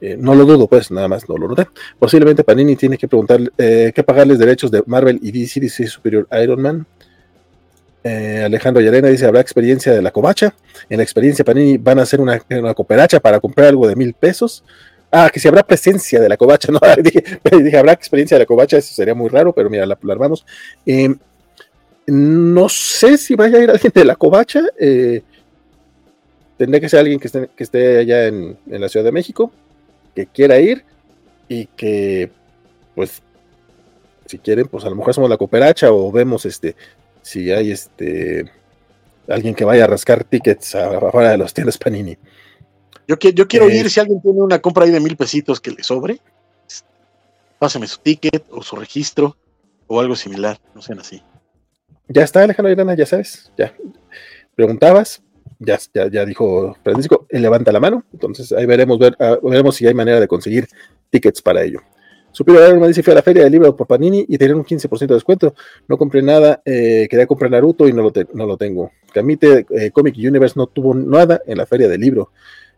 Eh, 0.00 0.16
no 0.18 0.34
lo 0.34 0.44
dudo, 0.44 0.68
pues, 0.68 0.90
nada 0.90 1.08
más 1.08 1.28
no 1.28 1.36
lo 1.36 1.48
noté. 1.48 1.66
Posiblemente 1.98 2.44
Panini 2.44 2.76
tiene 2.76 2.96
que 2.96 3.08
preguntar 3.08 3.40
eh, 3.58 3.92
qué 3.94 4.02
pagarles 4.02 4.38
derechos 4.38 4.70
de 4.70 4.82
Marvel 4.86 5.18
y 5.22 5.32
DC, 5.32 5.60
dice 5.60 5.86
Superior 5.86 6.26
Iron 6.42 6.62
Man. 6.62 6.86
Eh, 8.04 8.42
Alejandro 8.44 8.80
Yarena 8.80 9.08
dice: 9.08 9.26
¿Habrá 9.26 9.40
experiencia 9.40 9.92
de 9.92 10.02
la 10.02 10.10
covacha? 10.10 10.54
En 10.88 10.98
la 10.98 11.02
experiencia 11.02 11.44
Panini 11.44 11.78
van 11.78 11.98
a 11.98 12.02
hacer 12.02 12.20
una, 12.20 12.40
cooperacha 12.74 13.18
para 13.20 13.40
comprar 13.40 13.68
algo 13.68 13.88
de 13.88 13.96
mil 13.96 14.14
pesos. 14.14 14.64
Ah, 15.10 15.30
que 15.32 15.40
si 15.40 15.48
habrá 15.48 15.62
presencia 15.62 16.20
de 16.20 16.28
la 16.28 16.36
covacha, 16.36 16.70
no, 16.72 16.80
dije, 17.02 17.76
habrá 17.76 17.92
experiencia 17.92 18.36
de 18.36 18.40
la 18.44 18.46
covacha, 18.46 18.76
eso 18.76 18.94
sería 18.94 19.14
muy 19.14 19.28
raro, 19.28 19.52
pero 19.52 19.70
mira, 19.70 19.86
la, 19.86 19.98
armamos. 20.10 20.44
no 22.06 22.68
sé 22.68 23.16
si 23.16 23.34
vaya 23.34 23.58
a 23.58 23.62
ir 23.62 23.70
alguien 23.70 23.92
de 23.94 24.04
la 24.04 24.16
covacha. 24.16 24.62
Tendría 26.58 26.80
que 26.80 26.88
ser 26.88 27.00
alguien 27.00 27.18
que 27.18 27.28
esté, 27.28 27.48
que 27.56 27.64
esté 27.64 27.98
allá 27.98 28.26
en, 28.26 28.58
en 28.66 28.80
la 28.80 28.88
Ciudad 28.88 29.04
de 29.04 29.12
México 29.12 29.50
que 30.14 30.26
quiera 30.26 30.58
ir 30.58 30.84
y 31.48 31.66
que, 31.66 32.30
pues, 32.94 33.22
si 34.26 34.38
quieren, 34.38 34.68
pues 34.68 34.84
a 34.84 34.90
lo 34.90 34.96
mejor 34.96 35.10
hacemos 35.10 35.30
la 35.30 35.38
cooperacha 35.38 35.90
o 35.90 36.12
vemos 36.12 36.44
este, 36.44 36.76
si 37.22 37.50
hay 37.50 37.70
este 37.70 38.50
alguien 39.28 39.54
que 39.54 39.64
vaya 39.64 39.84
a 39.84 39.86
rascar 39.86 40.24
tickets 40.24 40.74
afuera 40.74 41.30
de 41.30 41.38
los 41.38 41.54
tiendas 41.54 41.78
Panini. 41.78 42.16
Yo, 43.06 43.16
yo 43.16 43.48
quiero 43.48 43.68
eh, 43.68 43.76
ir, 43.76 43.90
si 43.90 44.00
alguien 44.00 44.20
tiene 44.20 44.40
una 44.40 44.58
compra 44.58 44.84
ahí 44.84 44.90
de 44.90 45.00
mil 45.00 45.16
pesitos 45.16 45.60
que 45.60 45.70
le 45.70 45.82
sobre, 45.82 46.20
pásame 47.58 47.86
su 47.86 47.98
ticket 47.98 48.44
o 48.50 48.62
su 48.62 48.76
registro 48.76 49.36
o 49.86 50.00
algo 50.00 50.16
similar, 50.16 50.58
no 50.74 50.82
sean 50.82 50.98
así. 50.98 51.22
Ya 52.08 52.22
está, 52.22 52.42
Alejandro 52.42 52.72
Irana, 52.72 52.94
ya 52.94 53.06
sabes, 53.06 53.52
ya. 53.56 53.74
Preguntabas, 54.54 55.22
ya, 55.58 55.78
ya, 55.92 56.24
dijo 56.24 56.76
Francisco, 56.84 57.26
levanta 57.30 57.72
la 57.72 57.80
mano, 57.80 58.04
entonces 58.12 58.52
ahí 58.52 58.66
veremos, 58.66 58.98
ver, 58.98 59.16
ah, 59.18 59.38
veremos 59.42 59.74
si 59.76 59.86
hay 59.86 59.94
manera 59.94 60.20
de 60.20 60.28
conseguir 60.28 60.68
tickets 61.10 61.42
para 61.42 61.62
ello. 61.62 61.80
Superior 62.30 62.78
me 62.78 62.86
dice, 62.86 63.02
fui 63.02 63.12
a 63.12 63.16
la 63.16 63.22
feria 63.22 63.42
del 63.42 63.52
libro 63.52 63.74
por 63.74 63.86
Panini 63.86 64.24
y 64.28 64.38
tenían 64.38 64.58
un 64.58 64.64
15% 64.64 65.06
de 65.06 65.14
descuento. 65.14 65.54
No 65.88 65.96
compré 65.96 66.22
nada, 66.22 66.62
eh, 66.64 67.08
quería 67.10 67.26
comprar 67.26 67.50
Naruto 67.50 67.88
y 67.88 67.92
no 67.92 68.02
lo, 68.02 68.12
no 68.34 68.46
lo 68.46 68.56
tengo. 68.56 68.92
Camite 69.12 69.66
eh, 69.70 69.90
Comic 69.90 70.14
Universe 70.16 70.54
no 70.56 70.66
tuvo 70.66 70.94
nada 70.94 71.40
en 71.46 71.58
la 71.58 71.66
feria 71.66 71.88
del 71.88 72.00
libro. 72.00 72.30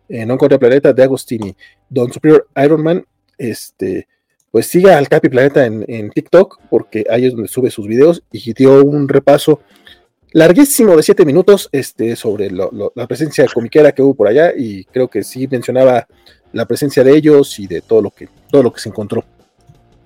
Eh, 0.08 0.24
no 0.24 0.34
encontré 0.34 0.58
Planeta 0.58 0.92
de 0.92 1.02
Agostini. 1.02 1.54
Don 1.88 2.12
Superior 2.12 2.46
Iron 2.64 2.82
Man, 2.82 3.04
este, 3.36 4.06
pues 4.50 4.66
siga 4.66 4.96
al 4.96 5.08
Capi 5.08 5.28
Planeta 5.28 5.66
en, 5.66 5.84
en 5.88 6.10
TikTok, 6.10 6.60
porque 6.70 7.04
ahí 7.10 7.26
es 7.26 7.32
donde 7.32 7.48
sube 7.48 7.70
sus 7.70 7.86
videos 7.86 8.22
y 8.32 8.52
dio 8.54 8.82
un 8.84 9.08
repaso 9.08 9.60
larguísimo 10.32 10.96
de 10.96 11.02
siete 11.02 11.24
minutos 11.24 11.68
este, 11.72 12.16
sobre 12.16 12.50
la 12.50 13.06
presencia 13.06 13.46
comiquera 13.52 13.92
que 13.92 14.02
hubo 14.02 14.14
por 14.14 14.28
allá 14.28 14.52
y 14.56 14.84
creo 14.84 15.08
que 15.08 15.22
sí 15.24 15.48
mencionaba 15.48 16.06
la 16.52 16.66
presencia 16.66 17.04
de 17.04 17.16
ellos 17.16 17.58
y 17.58 17.66
de 17.66 17.80
todo 17.80 18.02
lo 18.02 18.10
que, 18.10 18.28
todo 18.50 18.62
lo 18.62 18.72
que 18.72 18.80
se 18.80 18.88
encontró. 18.88 19.24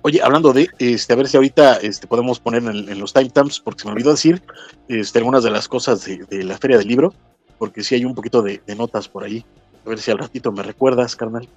Oye, 0.01 0.21
hablando 0.21 0.53
de, 0.53 0.69
este, 0.77 1.13
a 1.13 1.15
ver 1.15 1.27
si 1.27 1.37
ahorita 1.37 1.77
este, 1.77 2.05
podemos 2.05 2.39
poner 2.39 2.61
en, 2.61 2.99
los 2.99 3.11
timestamps, 3.11 3.59
porque 3.59 3.81
se 3.81 3.87
me 3.87 3.93
olvidó 3.93 4.11
decir 4.11 4.41
este, 4.87 5.17
algunas 5.17 5.43
de 5.43 5.49
las 5.49 5.67
cosas 5.67 6.05
de, 6.05 6.43
la 6.43 6.59
feria 6.59 6.77
del 6.77 6.87
libro, 6.87 7.13
porque 7.57 7.83
sí 7.83 7.95
hay 7.95 8.05
un 8.05 8.13
poquito 8.13 8.43
de, 8.43 8.61
notas 8.77 9.09
por 9.09 9.23
ahí. 9.23 9.43
A 9.83 9.89
ver 9.89 9.99
si 9.99 10.11
al 10.11 10.19
ratito 10.19 10.51
me 10.51 10.61
recuerdas, 10.61 11.15
carnal. 11.15 11.49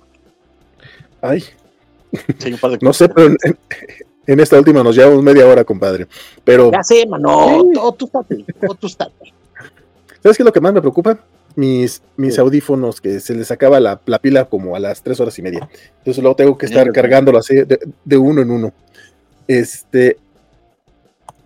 Ay. 1.20 1.44
no 2.80 2.92
sé, 2.94 3.10
pero 3.10 3.26
en 3.26 3.36
esta 4.28 4.58
última 4.58 4.82
nos 4.82 4.94
llevamos 4.96 5.22
media 5.22 5.46
hora, 5.46 5.64
compadre. 5.64 6.06
Pero. 6.44 6.70
Ya 6.70 6.82
sé, 6.82 7.06
mano. 7.06 7.72
Todo 7.74 7.92
tú 7.92 8.08
todo 8.08 8.74
tú 8.74 8.88
¿Sabes 8.88 9.16
qué 10.22 10.28
es 10.28 10.40
lo 10.40 10.52
que 10.52 10.60
más 10.60 10.72
me 10.72 10.80
preocupa? 10.80 11.18
Mis, 11.56 12.02
mis 12.16 12.38
audífonos, 12.38 13.00
que 13.00 13.18
se 13.20 13.34
les 13.34 13.50
acaba 13.50 13.80
la, 13.80 13.98
pila 14.20 14.44
como 14.44 14.76
a 14.76 14.78
las 14.78 15.02
tres 15.02 15.18
horas 15.18 15.38
y 15.38 15.42
media. 15.42 15.68
Entonces 15.98 16.22
luego 16.22 16.36
tengo 16.36 16.58
que 16.58 16.66
estar 16.66 16.90
cargándolo 16.92 17.38
así 17.38 17.56
de, 18.04 18.16
uno 18.16 18.42
en 18.42 18.50
uno. 18.50 18.72
Este. 19.46 20.18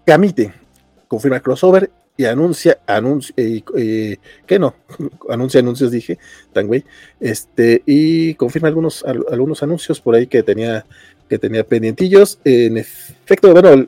Camite 0.04 0.52
confirma 1.12 1.40
crossover 1.40 1.90
y 2.16 2.24
anuncia, 2.24 2.78
anuncia, 2.86 3.34
eh, 3.36 3.62
eh, 3.76 4.16
¿qué 4.46 4.58
no? 4.58 4.74
Anuncia 5.28 5.60
anuncios, 5.60 5.90
dije, 5.90 6.18
tan 6.54 6.66
güey. 6.66 6.84
Este, 7.20 7.82
y 7.84 8.32
confirma 8.36 8.68
algunos, 8.68 9.04
algunos 9.04 9.62
anuncios 9.62 10.00
por 10.00 10.14
ahí 10.14 10.26
que 10.26 10.42
tenía 10.42 10.86
que 11.32 11.38
tenía 11.38 11.64
pendientillos. 11.64 12.40
En 12.44 12.76
efecto, 12.76 13.52
bueno, 13.52 13.86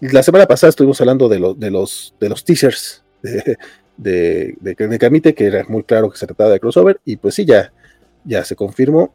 la 0.00 0.22
semana 0.22 0.46
pasada 0.46 0.70
estuvimos 0.70 0.98
hablando 1.02 1.28
de, 1.28 1.54
de 1.58 1.70
los, 1.70 2.14
de 2.18 2.30
los 2.30 2.42
teasers 2.42 3.04
de, 3.22 3.58
de, 3.98 4.56
de, 4.58 4.98
Camite, 4.98 5.34
que 5.34 5.44
era 5.44 5.66
muy 5.68 5.82
claro 5.82 6.08
que 6.08 6.16
se 6.16 6.26
trataba 6.26 6.48
de 6.48 6.58
crossover, 6.58 6.98
y 7.04 7.16
pues 7.16 7.34
sí, 7.34 7.44
ya, 7.44 7.74
ya 8.24 8.42
se 8.42 8.56
confirmó. 8.56 9.12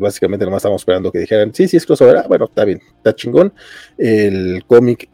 básicamente 0.00 0.44
nomás 0.44 0.58
estábamos 0.58 0.82
esperando 0.82 1.12
que 1.12 1.20
dijeran, 1.20 1.54
sí, 1.54 1.68
sí 1.68 1.76
es 1.76 1.86
crossover, 1.86 2.16
ah, 2.16 2.24
bueno, 2.26 2.46
está 2.46 2.64
bien, 2.64 2.82
está 2.96 3.14
chingón. 3.14 3.52
El 3.96 4.64
cómic, 4.66 5.08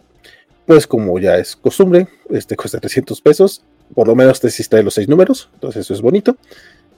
pues 0.65 0.87
como 0.87 1.19
ya 1.19 1.37
es 1.37 1.57
costumbre, 1.57 2.09
este 2.31 2.57
cuesta 2.57 2.81
300 2.81 3.21
pesos, 3.21 3.65
por 3.95 4.09
lo 4.09 4.15
menos 4.15 4.39
este 4.39 4.49
sí 4.49 4.65
trae 4.67 4.83
los 4.83 4.95
seis 4.95 5.11
números, 5.11 5.51
entonces 5.53 5.85
eso 5.85 5.93
es 5.93 6.01
bonito. 6.01 6.39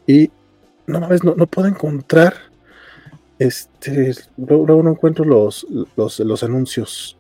Y 0.07 0.31
no 0.87 1.01
mames, 1.01 1.25
no, 1.25 1.35
no 1.35 1.49
puedo 1.49 1.67
encontrar 1.67 2.54
este, 3.39 4.15
luego, 4.37 4.83
no 4.83 4.91
encuentro 4.91 5.25
los, 5.25 5.67
los, 5.97 6.43
anuncios. 6.43 7.17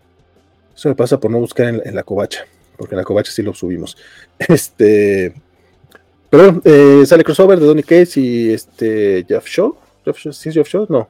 Eso 0.74 0.88
me 0.88 0.94
pasa 0.94 1.18
por 1.18 1.30
no 1.30 1.38
buscar 1.38 1.80
en, 1.84 1.94
la 1.94 2.02
covacha, 2.02 2.44
porque 2.76 2.94
en 2.94 2.98
la 2.98 3.04
covacha 3.04 3.32
sí 3.32 3.42
lo 3.42 3.54
subimos. 3.54 3.96
Este, 4.48 5.34
pero 6.30 6.60
eh, 6.64 7.04
sale 7.06 7.22
crossover 7.22 7.60
de 7.60 7.66
Donny 7.66 7.82
Case 7.84 8.20
y 8.20 8.52
este 8.52 9.24
Jeff 9.28 9.46
Shaw. 9.46 9.76
Jeff 10.04 10.18
¿Sí 10.32 10.48
es 10.48 10.54
Jeff 10.54 10.68
Shaw? 10.68 10.86
No, 10.88 11.08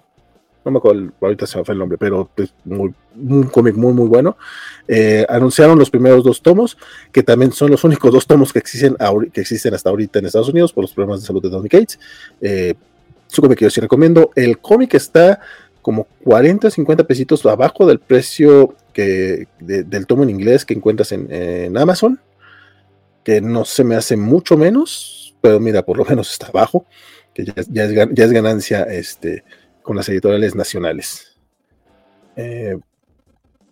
no 0.65 0.71
me 0.71 0.79
acuerdo, 0.79 1.13
ahorita 1.21 1.47
se 1.47 1.59
me 1.59 1.65
fue 1.65 1.75
el 1.75 1.79
nombre, 1.79 1.99
pero 1.99 2.31
es 2.37 2.55
muy, 2.65 2.95
un 3.17 3.45
cómic 3.45 3.75
muy, 3.75 3.93
muy 3.93 4.09
bueno. 4.09 4.37
Eh, 4.89 5.27
anunciaron 5.29 5.79
los 5.79 5.91
primeros 5.91 6.25
dos 6.25 6.41
tomos, 6.41 6.79
que 7.13 7.23
también 7.23 7.53
son 7.53 7.71
los 7.71 7.85
únicos 7.85 8.13
dos 8.13 8.27
tomos 8.27 8.53
que 8.53 8.61
existen, 8.61 8.97
que 9.33 9.41
existen 9.41 9.75
hasta 9.75 9.91
ahorita 9.91 10.19
en 10.19 10.27
Estados 10.27 10.49
Unidos 10.49 10.73
por 10.73 10.85
los 10.85 10.93
problemas 10.93 11.21
de 11.21 11.27
salud 11.27 11.43
de 11.43 11.51
Donny 11.51 11.69
Cates. 11.69 11.99
Eh, 12.41 12.75
que 13.43 13.65
yo 13.65 13.71
sí 13.71 13.81
recomiendo. 13.81 14.31
El 14.35 14.59
cómic 14.59 14.95
está 14.95 15.41
como 15.83 16.07
40, 16.25 16.71
50 16.71 17.05
pesitos 17.07 17.45
abajo 17.45 17.87
del 17.87 17.99
precio 17.99 18.75
que, 18.95 19.49
del 19.61 20.07
tomo 20.07 20.23
en 20.23 20.31
inglés 20.31 20.65
que 20.65 20.73
encuentras 20.73 21.13
en, 21.13 21.77
Amazon, 21.77 22.19
que 23.23 23.41
no 23.41 23.67
se 23.67 23.85
me 23.85 23.95
hace 23.95 24.17
mucho 24.17 24.57
menos, 24.57 25.37
pero 25.43 25.61
mira, 25.61 25.85
por 25.85 25.99
lo 25.99 26.05
menos 26.07 26.33
está 26.33 26.47
abajo, 26.47 26.87
que 27.35 27.45
ya, 27.45 27.53
es, 27.57 28.33
ganancia 28.33 28.85
este, 28.85 29.45
con 29.83 29.97
las 29.97 30.09
editoriales 30.09 30.55
nacionales. 30.55 31.37
Eh, 32.37 32.79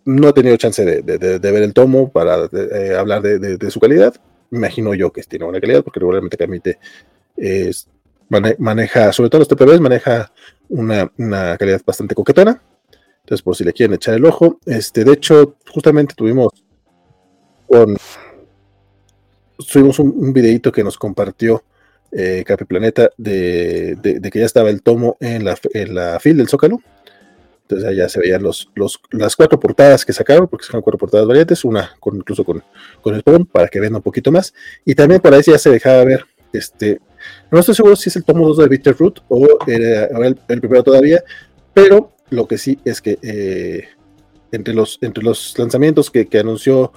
no 0.05 0.29
he 0.29 0.33
tenido 0.33 0.57
chance 0.57 0.83
de, 0.85 1.39
ver 1.39 1.63
el 1.63 1.73
tomo 1.73 2.11
para 2.11 2.49
eh, 2.51 2.95
hablar 2.97 3.21
de, 3.21 3.71
su 3.71 3.79
calidad. 3.79 4.13
Imagino 4.51 4.93
yo 4.93 5.11
que 5.11 5.23
tiene 5.23 5.45
buena 5.45 5.59
calidad 5.59 5.83
porque 5.83 5.99
regularmente 5.99 6.37
permite 6.37 6.77
maneja, 8.29 9.11
sobre 9.11 9.29
todo 9.29 9.39
los 9.39 9.47
TPBs, 9.47 9.79
maneja 9.79 10.31
una, 10.69 11.09
calidad 11.57 11.81
bastante 11.85 12.15
coquetona. 12.15 12.61
Entonces, 13.21 13.41
por 13.41 13.55
si 13.55 13.63
le 13.63 13.73
quieren 13.73 13.95
echar 13.95 14.15
el 14.15 14.25
ojo, 14.25 14.59
este, 14.65 15.03
de 15.03 15.13
hecho, 15.13 15.55
justamente 15.71 16.13
tuvimos 16.15 16.51
con 17.67 17.97
subimos 19.59 19.99
un, 19.99 20.33
videito 20.33 20.71
que 20.71 20.83
nos 20.83 20.97
compartió 20.97 21.63
eh, 22.11 22.43
Planeta 22.67 23.09
de, 23.17 23.95
de, 24.01 24.29
que 24.29 24.39
ya 24.39 24.45
estaba 24.45 24.69
el 24.69 24.81
tomo 24.81 25.17
en 25.19 25.45
la, 25.45 25.57
en 25.73 25.95
la 25.95 26.19
fil 26.19 26.37
del 26.37 26.47
Zócalo. 26.47 26.79
Entonces 27.63 27.87
allá 27.87 28.09
se 28.09 28.19
veían 28.19 28.43
los, 28.43 28.69
los, 28.75 28.99
las 29.11 29.35
cuatro 29.35 29.59
portadas 29.59 30.05
que 30.05 30.13
sacaron, 30.13 30.47
porque 30.47 30.65
son 30.65 30.81
cuatro 30.81 30.97
portadas 30.97 31.25
variantes, 31.25 31.63
una 31.63 31.95
con, 31.99 32.17
incluso 32.17 32.43
con, 32.43 32.63
con 33.01 33.15
el 33.15 33.23
tomo, 33.23 33.45
para 33.45 33.67
que 33.67 33.79
vean 33.79 33.95
un 33.95 34.01
poquito 34.01 34.31
más. 34.31 34.53
Y 34.85 34.95
también 34.95 35.21
por 35.21 35.33
ahí 35.33 35.41
ya 35.41 35.57
se 35.57 35.69
dejaba 35.69 36.03
ver, 36.03 36.25
este, 36.51 36.99
no 37.53 37.59
estoy 37.59 37.75
seguro 37.75 37.95
si 37.95 38.09
es 38.09 38.15
el 38.15 38.23
tomo 38.23 38.47
2 38.47 38.57
de 38.57 38.67
Bitterroot 38.67 39.19
o, 39.29 39.47
era, 39.67 40.05
el, 40.25 40.35
primero 40.59 40.83
todavía, 40.83 41.23
pero 41.73 42.11
lo 42.29 42.47
que 42.47 42.57
sí 42.57 42.79
es 42.83 42.99
que 42.99 43.19
eh, 43.21 43.89
entre, 44.51 44.73
los, 44.73 44.97
entre 45.01 45.23
los 45.23 45.57
lanzamientos 45.57 46.09
que, 46.09 46.27
anunció 46.39 46.91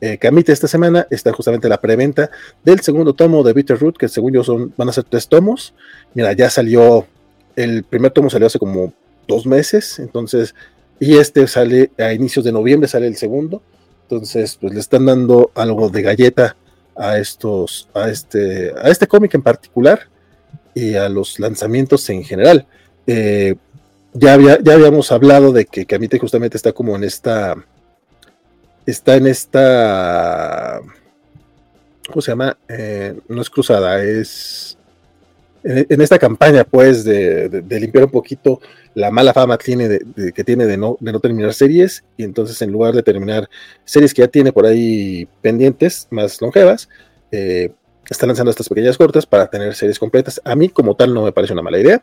eh, 0.00 0.18
Camite 0.18 0.50
esta 0.50 0.66
semana 0.66 1.06
está 1.10 1.32
justamente 1.32 1.68
la 1.68 1.80
preventa 1.80 2.30
del 2.64 2.80
segundo 2.80 3.14
tomo 3.14 3.44
de 3.44 3.52
Bitterroot, 3.52 3.96
que 3.96 4.08
según 4.08 4.32
yo 4.32 4.42
son, 4.42 4.72
van 4.76 4.88
a 4.88 4.92
ser 4.92 5.04
tres 5.04 5.28
tomos. 5.28 5.74
Mira, 6.14 6.32
ya 6.32 6.50
salió, 6.50 7.06
el 7.54 7.84
primer 7.84 8.10
tomo 8.10 8.30
salió 8.30 8.46
hace 8.46 8.58
como 8.58 8.92
dos 9.28 9.46
meses, 9.46 9.98
entonces, 9.98 10.54
y 10.98 11.18
este 11.18 11.46
sale 11.46 11.92
a 11.98 12.12
inicios 12.12 12.44
de 12.44 12.52
noviembre, 12.52 12.88
sale 12.88 13.06
el 13.06 13.16
segundo. 13.16 13.62
Entonces, 14.02 14.58
pues 14.60 14.74
le 14.74 14.80
están 14.80 15.06
dando 15.06 15.52
algo 15.54 15.88
de 15.88 16.02
galleta 16.02 16.56
a 17.00 17.18
estos, 17.18 17.88
a 17.94 18.08
este, 18.08 18.72
a 18.76 18.88
este 18.88 19.06
cómic 19.06 19.34
en 19.34 19.42
particular 19.42 20.08
y 20.74 20.94
a 20.94 21.08
los 21.08 21.40
lanzamientos 21.40 22.08
en 22.10 22.22
general. 22.22 22.66
Eh, 23.06 23.54
ya, 24.12 24.34
había, 24.34 24.60
ya 24.60 24.74
habíamos 24.74 25.10
hablado 25.10 25.52
de 25.52 25.64
que 25.66 25.86
Camite 25.86 26.18
justamente 26.18 26.56
está 26.56 26.72
como 26.72 26.94
en 26.96 27.04
esta 27.04 27.56
está 28.86 29.16
en 29.16 29.26
esta. 29.26 30.80
¿Cómo 32.08 32.20
se 32.20 32.32
llama? 32.32 32.56
Eh, 32.68 33.18
no 33.28 33.40
es 33.40 33.50
cruzada, 33.50 34.02
es. 34.02 34.76
En, 35.62 36.00
esta 36.00 36.18
campaña, 36.18 36.64
pues, 36.64 37.04
de, 37.04 37.64
limpiar 37.68 38.04
un 38.04 38.10
poquito 38.10 38.60
la 38.94 39.10
mala 39.10 39.32
fama 39.32 39.58
que 39.58 40.44
tiene 40.44 40.66
de 40.66 40.76
no 40.76 41.20
terminar 41.20 41.54
series, 41.54 42.04
y 42.16 42.24
entonces 42.24 42.60
en 42.62 42.72
lugar 42.72 42.94
de 42.94 43.02
terminar 43.02 43.48
series 43.84 44.14
que 44.14 44.22
ya 44.22 44.28
tiene 44.28 44.52
por 44.52 44.66
ahí 44.66 45.28
pendientes, 45.42 46.08
más 46.10 46.40
longevas, 46.40 46.88
eh, 47.32 47.72
está 48.08 48.26
lanzando 48.26 48.50
estas 48.50 48.68
pequeñas 48.68 48.98
cortas 48.98 49.24
para 49.24 49.48
tener 49.48 49.74
series 49.74 49.98
completas. 49.98 50.40
A 50.44 50.54
mí, 50.56 50.68
como 50.68 50.96
tal, 50.96 51.14
no 51.14 51.22
me 51.22 51.32
parece 51.32 51.52
una 51.52 51.62
mala 51.62 51.78
idea. 51.78 52.02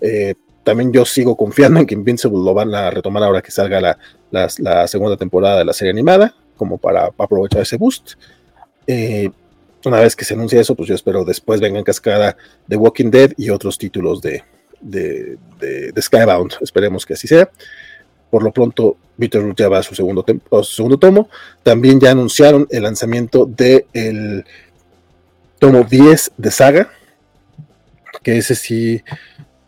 Eh, 0.00 0.34
también 0.64 0.92
yo 0.92 1.04
sigo 1.04 1.36
confiando 1.36 1.80
en 1.80 1.86
que 1.86 1.94
Invincible 1.94 2.38
lo 2.38 2.54
van 2.54 2.74
a 2.74 2.90
retomar 2.90 3.22
ahora 3.22 3.42
que 3.42 3.50
salga 3.50 3.80
la, 3.80 3.98
la, 4.30 4.88
segunda 4.88 5.16
temporada 5.16 5.58
de 5.58 5.64
la 5.64 5.72
serie 5.72 5.92
animada, 5.92 6.34
como 6.56 6.78
para, 6.78 7.10
aprovechar 7.18 7.62
ese 7.62 7.76
boost. 7.76 8.14
Eh, 8.86 9.30
una 9.86 10.00
vez 10.00 10.16
que 10.16 10.24
se 10.24 10.34
anuncie 10.34 10.60
eso, 10.60 10.74
pues 10.74 10.88
yo 10.88 10.94
espero 10.94 11.24
después 11.24 11.60
venga 11.60 11.78
en 11.78 11.84
cascada 11.84 12.36
The 12.68 12.76
Walking 12.76 13.10
Dead 13.10 13.32
y 13.36 13.50
otros 13.50 13.78
títulos 13.78 14.20
de, 14.20 14.42
de, 14.80 15.92
Skybound. 16.00 16.54
Esperemos 16.60 17.06
que 17.06 17.14
así 17.14 17.26
sea. 17.26 17.50
Por 18.30 18.42
lo 18.42 18.52
pronto, 18.52 18.96
Bitterroot 19.16 19.56
ya 19.56 19.68
va 19.68 19.78
a 19.78 19.82
su 19.82 19.94
segundo, 19.94 20.24
su 20.50 20.64
segundo 20.64 20.98
tomo. 20.98 21.28
También 21.62 22.00
ya 22.00 22.10
anunciaron 22.10 22.66
el 22.70 22.82
lanzamiento 22.82 23.46
del 23.46 23.86
el 23.92 24.44
tomo 25.58 25.84
10 25.84 26.32
de 26.36 26.50
Saga, 26.50 26.90
que 28.22 28.38
ese 28.38 28.54
sí 28.54 29.02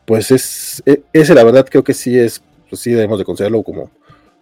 pues 0.05 0.31
es, 0.31 0.83
e, 0.87 1.03
ese 1.13 1.35
la 1.35 1.45
verdad 1.45 1.67
creo 1.69 1.85
que 1.85 1.93
sí 1.95 2.19
es, 2.19 2.41
pues 2.71 2.81
sí 2.81 2.93
debemos 2.93 3.19
de 3.19 3.25
considerarlo 3.25 3.63
como, 3.63 3.91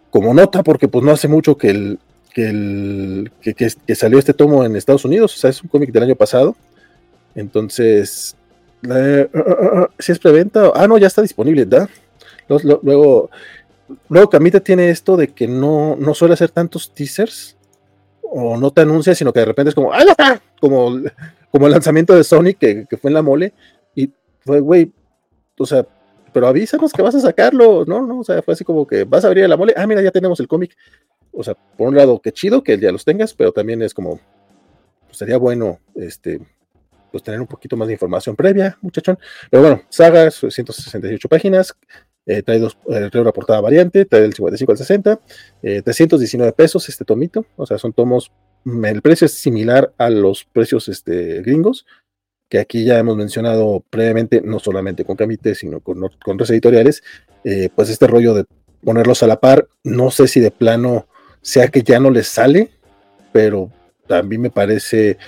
como 0.09 0.33
nota, 0.33 0.63
porque 0.63 0.87
pues 0.87 1.03
no 1.03 1.11
hace 1.11 1.27
mucho 1.27 1.57
que 1.57 1.69
el, 1.69 1.99
que, 2.35 2.49
el, 2.49 3.31
que, 3.41 3.95
salió 3.95 4.19
este 4.19 4.33
tomo 4.33 4.65
en 4.65 4.75
Estados 4.75 5.05
Unidos, 5.05 5.33
o 5.33 5.37
sea, 5.37 5.49
es 5.49 5.63
un 5.63 5.69
cómic 5.69 5.93
del 5.93 6.03
año 6.03 6.17
pasado, 6.17 6.53
entonces, 7.33 8.35
uh, 8.85 8.89
uh, 8.91 9.79
uh, 9.79 9.87
si 9.97 10.11
es 10.11 10.19
preventa, 10.19 10.69
ah, 10.75 10.85
no, 10.85 10.97
ya 10.97 11.07
está 11.07 11.21
disponible, 11.21 11.63
¿verdad? 11.63 11.89
Luego, 12.49 13.29
luego 14.09 14.29
Camita 14.29 14.59
tiene 14.59 14.89
esto 14.89 15.15
de 15.15 15.29
que 15.29 15.47
no, 15.47 15.95
no 15.95 16.13
suele 16.13 16.33
hacer 16.33 16.49
tantos 16.51 16.93
teasers, 16.93 17.55
o 18.21 18.57
no 18.57 18.69
te 18.69 18.81
anuncia, 18.81 19.15
sino 19.15 19.31
que 19.31 19.39
de 19.39 19.45
repente 19.45 19.69
es 19.69 19.75
como, 19.75 19.93
¡ah, 19.93 20.03
está! 20.03 20.41
Como, 20.59 20.99
como 21.51 21.67
el 21.67 21.71
lanzamiento 21.71 22.13
de 22.13 22.25
Sonic 22.25 22.57
que, 22.57 22.85
que 22.85 22.97
fue 22.97 23.11
en 23.11 23.15
la 23.15 23.21
mole, 23.21 23.53
y 23.95 24.11
fue, 24.41 24.59
güey, 24.59 24.91
o 25.57 25.65
sea, 25.65 25.87
pero 26.33 26.47
avísanos 26.47 26.91
que 26.91 27.01
vas 27.01 27.15
a 27.15 27.21
sacarlo, 27.21 27.85
¿no? 27.85 28.05
¿no? 28.05 28.19
O 28.19 28.23
sea, 28.25 28.41
fue 28.41 28.55
así 28.55 28.65
como 28.65 28.85
que 28.85 29.05
vas 29.05 29.23
a 29.23 29.27
abrir 29.27 29.47
la 29.47 29.55
mole, 29.55 29.73
ah, 29.77 29.87
mira, 29.87 30.01
ya 30.01 30.11
tenemos 30.11 30.37
el 30.41 30.49
cómic. 30.49 30.75
O 31.35 31.43
sea, 31.43 31.55
por 31.77 31.89
un 31.89 31.95
lado, 31.95 32.19
qué 32.21 32.31
chido 32.31 32.63
que 32.63 32.79
ya 32.79 32.91
los 32.91 33.05
tengas, 33.05 33.33
pero 33.33 33.51
también 33.51 33.81
es 33.81 33.93
como, 33.93 34.19
pues 35.05 35.17
sería 35.17 35.37
bueno, 35.37 35.79
este, 35.95 36.39
pues 37.11 37.23
tener 37.23 37.39
un 37.39 37.47
poquito 37.47 37.77
más 37.77 37.87
de 37.87 37.93
información 37.93 38.35
previa, 38.35 38.77
muchachón. 38.81 39.17
Pero 39.49 39.61
bueno, 39.61 39.81
saga, 39.89 40.31
168 40.31 41.29
páginas, 41.29 41.75
eh, 42.25 42.41
trae, 42.41 42.59
dos, 42.59 42.77
eh, 42.89 43.09
trae 43.11 43.21
una 43.21 43.31
portada 43.31 43.61
variante, 43.61 44.05
trae 44.05 44.21
del 44.21 44.33
55 44.33 44.71
al 44.71 44.77
60, 44.77 45.19
319 45.61 46.49
eh, 46.49 46.53
pesos 46.53 46.89
este 46.89 47.05
tomito, 47.05 47.45
o 47.55 47.65
sea, 47.65 47.77
son 47.77 47.93
tomos, 47.93 48.31
el 48.65 49.01
precio 49.01 49.25
es 49.25 49.33
similar 49.33 49.93
a 49.97 50.09
los 50.09 50.45
precios 50.45 50.87
este, 50.87 51.41
gringos, 51.41 51.85
que 52.49 52.59
aquí 52.59 52.85
ya 52.85 52.99
hemos 52.99 53.17
mencionado 53.17 53.83
previamente, 53.89 54.41
no 54.41 54.59
solamente 54.59 55.05
con 55.05 55.15
Camite, 55.15 55.55
sino 55.55 55.79
con, 55.79 55.99
con 55.99 56.35
otros 56.35 56.49
editoriales, 56.51 57.03
eh, 57.43 57.69
pues 57.75 57.89
este 57.89 58.07
rollo 58.07 58.33
de 58.33 58.45
ponerlos 58.83 59.23
a 59.23 59.27
la 59.27 59.39
par, 59.39 59.67
no 59.83 60.11
sé 60.11 60.27
si 60.27 60.39
de 60.39 60.51
plano 60.51 61.07
sea 61.45 61.67
que 61.67 61.83
ya 61.83 61.99
no 61.99 62.09
les 62.09 62.27
sale, 62.27 62.71
pero 63.31 63.69
también 64.07 64.41
me 64.41 64.49
parece 64.49 65.19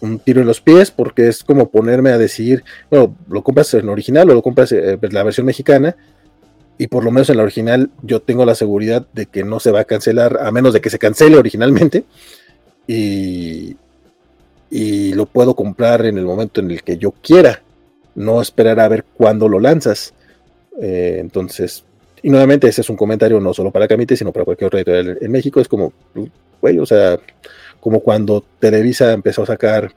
un 0.00 0.18
tiro 0.18 0.40
en 0.40 0.46
los 0.46 0.62
pies 0.62 0.90
porque 0.90 1.28
es 1.28 1.44
como 1.44 1.68
ponerme 1.68 2.08
a 2.08 2.16
decir, 2.16 2.64
bueno, 2.90 3.14
lo 3.28 3.42
compras 3.44 3.74
en 3.74 3.90
original 3.90 4.30
o 4.30 4.34
lo 4.34 4.42
compras 4.42 4.72
en 4.72 4.98
eh, 5.02 5.08
la 5.10 5.22
versión 5.22 5.44
mexicana 5.44 5.94
y 6.78 6.86
por 6.86 7.04
lo 7.04 7.10
menos 7.10 7.28
en 7.28 7.36
la 7.36 7.42
original 7.42 7.90
yo 8.02 8.22
tengo 8.22 8.46
la 8.46 8.54
seguridad 8.54 9.06
de 9.12 9.26
que 9.26 9.44
no 9.44 9.60
se 9.60 9.70
va 9.70 9.80
a 9.80 9.84
cancelar 9.84 10.38
a 10.40 10.50
menos 10.52 10.72
de 10.72 10.80
que 10.80 10.88
se 10.88 10.98
cancele 10.98 11.36
originalmente 11.36 12.04
y, 12.86 13.76
y 14.70 15.12
lo 15.12 15.26
puedo 15.26 15.54
comprar 15.54 16.06
en 16.06 16.16
el 16.16 16.24
momento 16.24 16.62
en 16.62 16.70
el 16.70 16.82
que 16.82 16.96
yo 16.96 17.10
quiera, 17.10 17.62
no 18.14 18.40
esperar 18.40 18.80
a 18.80 18.88
ver 18.88 19.04
cuándo 19.04 19.50
lo 19.50 19.60
lanzas. 19.60 20.14
Eh, 20.80 21.18
entonces, 21.20 21.84
y 22.22 22.30
nuevamente 22.30 22.68
ese 22.68 22.80
es 22.80 22.90
un 22.90 22.96
comentario 22.96 23.40
no 23.40 23.52
solo 23.54 23.70
para 23.70 23.88
Camite, 23.88 24.16
sino 24.16 24.32
para 24.32 24.44
cualquier 24.44 24.66
otro 24.66 24.78
editorial 24.78 25.18
en 25.20 25.30
México. 25.30 25.60
Es 25.60 25.68
como, 25.68 25.92
güey, 26.60 26.78
o 26.78 26.86
sea, 26.86 27.18
como 27.80 28.00
cuando 28.00 28.44
Televisa 28.58 29.12
empezó 29.12 29.42
a 29.42 29.46
sacar, 29.46 29.92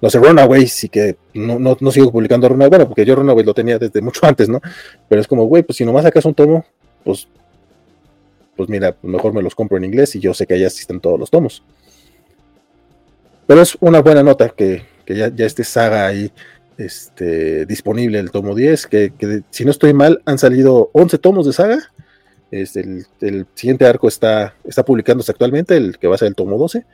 no 0.00 0.10
sé, 0.10 0.18
Runaways 0.18 0.84
y 0.84 0.88
que 0.88 1.16
no, 1.34 1.58
no, 1.58 1.76
no 1.80 1.90
sigo 1.90 2.12
publicando 2.12 2.48
Runaways, 2.48 2.70
bueno, 2.70 2.86
porque 2.88 3.04
yo 3.04 3.14
Runaways 3.14 3.46
lo 3.46 3.54
tenía 3.54 3.78
desde 3.78 4.00
mucho 4.00 4.20
antes, 4.26 4.48
¿no? 4.48 4.60
Pero 5.08 5.20
es 5.20 5.26
como, 5.26 5.44
güey, 5.44 5.62
pues 5.62 5.76
si 5.76 5.84
nomás 5.84 6.04
sacas 6.04 6.24
un 6.24 6.34
tomo, 6.34 6.64
pues, 7.04 7.28
pues 8.56 8.68
mira, 8.68 8.96
mejor 9.02 9.32
me 9.32 9.42
los 9.42 9.54
compro 9.54 9.76
en 9.76 9.84
inglés 9.84 10.14
y 10.16 10.20
yo 10.20 10.34
sé 10.34 10.46
que 10.46 10.54
allá 10.54 10.66
existen 10.66 11.00
todos 11.00 11.18
los 11.18 11.30
tomos. 11.30 11.62
Pero 13.46 13.62
es 13.62 13.76
una 13.80 14.02
buena 14.02 14.22
nota 14.22 14.50
que, 14.50 14.82
ya, 15.06 15.28
ya 15.34 15.46
esté 15.46 15.64
saga 15.64 16.06
ahí 16.06 16.30
este, 16.78 17.66
disponible 17.66 18.20
el 18.20 18.30
tomo 18.30 18.54
10, 18.54 18.86
que, 18.86 19.42
si 19.50 19.64
no 19.64 19.72
estoy 19.72 19.92
mal 19.92 20.22
han 20.24 20.38
salido 20.38 20.90
11 20.92 21.18
tomos 21.18 21.46
de 21.46 21.52
saga. 21.52 21.92
El, 22.50 23.46
siguiente 23.54 23.84
arco 23.84 24.08
está, 24.08 24.54
está 24.64 24.84
publicándose 24.84 25.32
actualmente, 25.32 25.76
el 25.76 25.98
que 25.98 26.06
va 26.06 26.14
a 26.14 26.18
ser 26.18 26.28
el 26.28 26.34
tomo 26.34 26.56
12. 26.56 26.86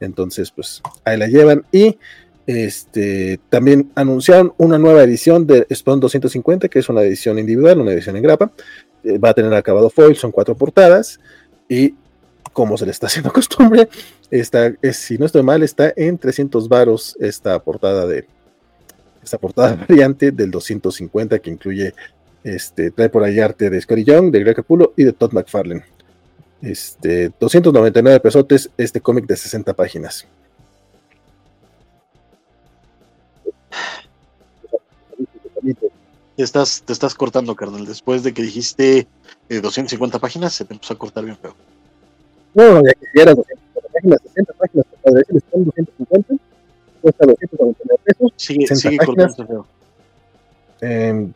Entonces, 0.00 0.50
pues 0.52 0.80
ahí 1.04 1.18
la 1.18 1.26
llevan. 1.26 1.64
Y 1.70 1.98
este, 2.46 3.40
también 3.50 3.90
anunciaron 3.94 4.54
una 4.56 4.78
nueva 4.78 5.02
edición 5.02 5.46
de 5.46 5.66
Spawn 5.74 6.00
250, 6.00 6.68
que 6.68 6.78
es 6.78 6.88
una 6.88 7.02
edición 7.02 7.38
individual, 7.38 7.80
una 7.80 7.92
edición 7.92 8.16
en 8.16 8.22
grapa. 8.22 8.52
Eh, 9.04 9.18
va 9.18 9.30
a 9.30 9.34
tener 9.34 9.52
acabado 9.52 9.90
foil, 9.90 10.16
son 10.16 10.30
cuatro 10.30 10.56
portadas. 10.56 11.20
Y 11.68 11.94
como 12.52 12.78
se 12.78 12.86
le 12.86 12.92
está 12.92 13.08
haciendo 13.08 13.32
costumbre, 13.34 13.88
está, 14.30 14.72
si 14.92 15.18
no 15.18 15.26
estoy 15.26 15.42
mal, 15.42 15.62
está 15.62 15.92
en 15.96 16.16
300 16.16 16.68
varos 16.68 17.16
esta 17.20 17.58
portada 17.62 18.06
de 18.06 18.26
esta 19.22 19.38
portada 19.38 19.74
variante 19.88 20.32
del 20.32 20.50
250 20.50 21.38
que 21.38 21.50
incluye 21.50 21.94
este 22.44 22.90
trae 22.90 23.08
por 23.08 23.22
ahí 23.22 23.38
arte 23.38 23.70
de 23.70 23.80
Scotty 23.80 24.04
Young, 24.04 24.30
de 24.30 24.40
Greg 24.40 24.56
Capullo 24.56 24.92
y 24.96 25.04
de 25.04 25.12
Todd 25.12 25.32
McFarlane. 25.32 25.84
Este 26.60 27.32
299 27.40 28.20
pesotes 28.20 28.70
este 28.76 29.00
cómic 29.00 29.26
de 29.26 29.36
60 29.36 29.74
páginas. 29.74 30.26
Te 36.36 36.42
estás, 36.42 36.82
te 36.82 36.92
estás 36.92 37.14
cortando, 37.14 37.54
carnal. 37.54 37.86
Después 37.86 38.22
de 38.22 38.32
que 38.32 38.42
dijiste 38.42 39.06
250 39.48 40.16
eh, 40.16 40.20
páginas, 40.20 40.54
se 40.54 40.64
te 40.64 40.74
empezó 40.74 40.94
a 40.94 40.98
cortar 40.98 41.24
bien 41.24 41.36
feo. 41.36 41.54
No, 42.54 42.82
ya 42.82 42.92
quisiera 42.94 43.34
250 43.34 43.88
páginas, 43.92 44.20
60 44.22 44.52
páginas, 44.54 44.86
decir, 45.04 45.36
están 45.36 45.64
250, 45.64 46.44
cuesta 47.02 47.26
299 47.26 48.00
pesos. 48.04 48.32
Sigue, 48.36 48.66
sigue 48.74 48.98
cortando 48.98 49.66
eh, 50.82 51.30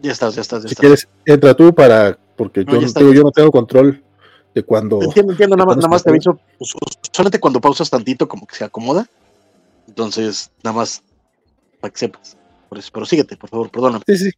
ya 0.00 0.12
estás, 0.12 0.34
ya 0.34 0.42
estás, 0.42 0.62
ya 0.62 0.68
si 0.68 0.74
quieres, 0.76 1.08
entra 1.24 1.54
tú 1.54 1.74
para, 1.74 2.16
porque 2.36 2.64
yo, 2.64 2.80
no, 2.80 3.12
yo 3.12 3.22
no 3.22 3.30
tengo 3.32 3.50
control 3.50 4.02
de 4.54 4.62
cuando. 4.62 5.02
Entiendo, 5.02 5.32
entiendo, 5.32 5.56
nada, 5.56 5.66
más, 5.66 5.76
nada 5.76 5.88
más 5.88 6.02
te 6.04 6.10
aviso, 6.10 6.38
pues, 6.58 6.74
solamente 7.10 7.40
cuando 7.40 7.60
pausas 7.60 7.90
tantito, 7.90 8.28
como 8.28 8.46
que 8.46 8.54
se 8.54 8.64
acomoda. 8.64 9.08
Entonces, 9.88 10.50
nada 10.62 10.76
más 10.76 11.02
para 11.80 11.92
que 11.92 11.98
sepas. 11.98 12.36
Por 12.68 12.78
eso, 12.78 12.90
pero 12.92 13.06
síguete, 13.06 13.36
por 13.36 13.50
favor, 13.50 13.70
perdóname. 13.70 14.04
Sí, 14.06 14.16
sí. 14.16 14.30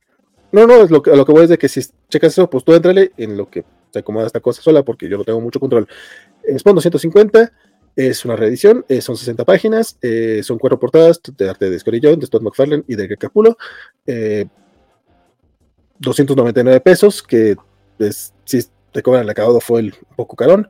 No, 0.52 0.66
no, 0.66 0.82
es 0.82 0.90
lo 0.90 1.02
que, 1.02 1.14
lo 1.14 1.26
que 1.26 1.32
voy 1.32 1.44
es 1.44 1.50
de 1.50 1.58
que 1.58 1.68
si 1.68 1.80
checas 2.08 2.32
eso, 2.32 2.48
pues 2.48 2.64
tú 2.64 2.72
entrale 2.72 3.12
en 3.16 3.36
lo 3.36 3.50
que 3.50 3.64
se 3.92 3.98
acomoda 3.98 4.26
esta 4.26 4.40
cosa 4.40 4.62
sola, 4.62 4.82
porque 4.82 5.08
yo 5.08 5.18
no 5.18 5.24
tengo 5.24 5.40
mucho 5.40 5.60
control. 5.60 5.86
Spawn 6.58 6.76
250 6.76 7.52
es 7.96 8.24
una 8.26 8.36
reedición, 8.36 8.84
eh, 8.88 9.00
son 9.00 9.16
60 9.16 9.44
páginas, 9.44 9.98
eh, 10.02 10.42
son 10.44 10.58
cuatro 10.58 10.78
portadas 10.78 11.20
de 11.36 11.48
arte 11.48 11.70
de 11.70 11.78
Scotty 11.78 11.98
de 12.00 12.26
Scott 12.26 12.42
McFarlane 12.42 12.84
y 12.86 12.94
de 12.94 13.06
Greg 13.08 13.30
Eh, 14.06 14.46
299 15.98 16.80
pesos, 16.80 17.22
que 17.22 17.56
si 18.44 18.62
te 18.92 19.02
cobran 19.02 19.22
el 19.22 19.30
acabado 19.30 19.60
fue 19.60 19.80
el 19.80 19.86
un 19.86 20.16
poco 20.16 20.36
carón, 20.36 20.68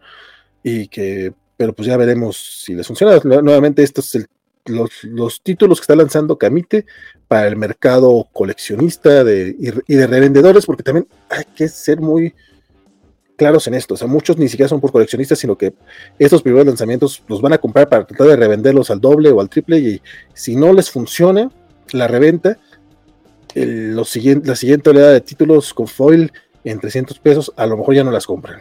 y 0.63 0.87
que, 0.87 1.33
pero 1.57 1.75
pues 1.75 1.89
ya 1.89 1.97
veremos 1.97 2.37
si 2.65 2.75
les 2.75 2.87
funciona. 2.87 3.19
Nuevamente, 3.25 3.83
estos 3.83 4.15
es 4.15 4.29
los, 4.69 5.43
títulos 5.43 5.79
que 5.79 5.83
está 5.83 5.97
lanzando 5.97 6.39
Camite 6.39 6.87
para 7.29 7.49
el 7.49 7.57
mercado 7.57 8.29
coleccionista 8.33 9.25
de, 9.25 9.55
y, 9.59 9.95
de 9.95 10.07
revendedores, 10.07 10.67
porque 10.67 10.83
también 10.83 11.09
hay 11.29 11.45
que 11.55 11.69
ser 11.69 12.01
muy 12.01 12.35
claros 13.37 13.67
en 13.67 13.75
esto. 13.75 13.95
O 13.95 13.97
sea, 13.97 14.09
muchos 14.09 14.39
ni 14.39 14.49
siquiera 14.49 14.69
son 14.69 14.81
por 14.81 14.93
coleccionistas, 14.93 15.39
sino 15.39 15.57
que 15.57 15.75
estos 16.19 16.43
primeros 16.43 16.67
lanzamientos 16.67 17.23
los 17.29 17.41
van 17.41 17.53
a 17.53 17.59
comprar 17.59 17.89
para 17.89 18.07
tratar 18.07 18.27
de 18.27 18.37
revenderlos 18.37 18.91
al 18.91 19.01
doble 19.01 19.31
o 19.31 19.41
al 19.41 19.49
triple. 19.49 19.79
Y 19.79 20.03
si 20.35 20.57
no 20.57 20.73
les 20.73 20.91
funciona 20.91 21.51
la 21.93 22.09
reventa, 22.09 22.59
la 23.55 24.05
siguiente 24.05 24.91
oleada 24.91 25.13
de 25.13 25.21
títulos 25.21 25.73
con 25.73 25.87
foil 25.87 26.33
en 26.65 26.81
300 26.81 27.19
pesos, 27.21 27.53
a 27.57 27.67
lo 27.67 27.77
mejor 27.77 27.95
ya 27.95 28.05
no 28.05 28.11
las 28.11 28.27
compran. 28.27 28.61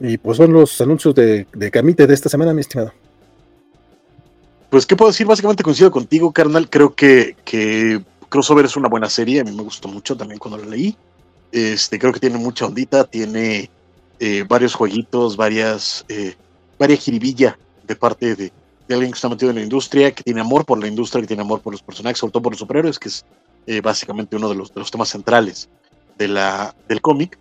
Y 0.00 0.18
pues 0.18 0.36
son 0.36 0.52
los 0.52 0.80
anuncios 0.80 1.14
de, 1.14 1.46
Camite 1.72 2.06
de 2.06 2.14
esta 2.14 2.28
semana, 2.28 2.52
mi 2.52 2.60
estimado. 2.60 2.92
Pues, 4.68 4.84
¿qué 4.86 4.96
puedo 4.96 5.12
decir? 5.12 5.26
Básicamente 5.26 5.62
coincido 5.62 5.90
contigo, 5.92 6.32
carnal. 6.32 6.68
Creo 6.68 6.94
que, 6.94 7.36
que 7.44 8.02
Crossover 8.28 8.64
es 8.64 8.76
una 8.76 8.88
buena 8.88 9.08
serie. 9.08 9.40
A 9.40 9.44
mí 9.44 9.52
me 9.52 9.62
gustó 9.62 9.86
mucho 9.86 10.16
también 10.16 10.40
cuando 10.40 10.58
la 10.58 10.68
leí. 10.68 10.96
Este, 11.54 12.00
creo 12.00 12.12
que 12.12 12.18
tiene 12.18 12.36
mucha 12.36 12.66
ondita, 12.66 13.04
tiene 13.04 13.70
eh, 14.18 14.44
varios 14.48 14.74
jueguitos, 14.74 15.36
varias, 15.36 16.04
eh, 16.08 16.34
varias 16.80 16.98
jiribilla 16.98 17.56
de 17.86 17.94
parte 17.94 18.34
de, 18.34 18.52
alguien 18.90 19.12
que 19.12 19.16
está 19.16 19.28
metido 19.28 19.50
en 19.50 19.58
la 19.58 19.62
industria, 19.62 20.10
que 20.10 20.24
tiene 20.24 20.40
amor 20.40 20.64
por 20.64 20.80
la 20.80 20.88
industria, 20.88 21.20
que 21.20 21.28
tiene 21.28 21.42
amor 21.42 21.60
por 21.60 21.72
los 21.72 21.80
personajes, 21.80 22.18
sobre 22.18 22.32
todo 22.32 22.42
por 22.42 22.52
los 22.54 22.58
superhéroes, 22.58 22.98
que 22.98 23.08
es 23.08 23.24
eh, 23.68 23.80
básicamente 23.80 24.34
uno 24.34 24.48
de 24.48 24.56
los, 24.56 24.74
de 24.74 24.80
los 24.80 24.90
temas 24.90 25.10
centrales 25.10 25.68
de 26.18 26.26
la, 26.26 26.74
del 26.88 27.00
cómic. 27.00 27.38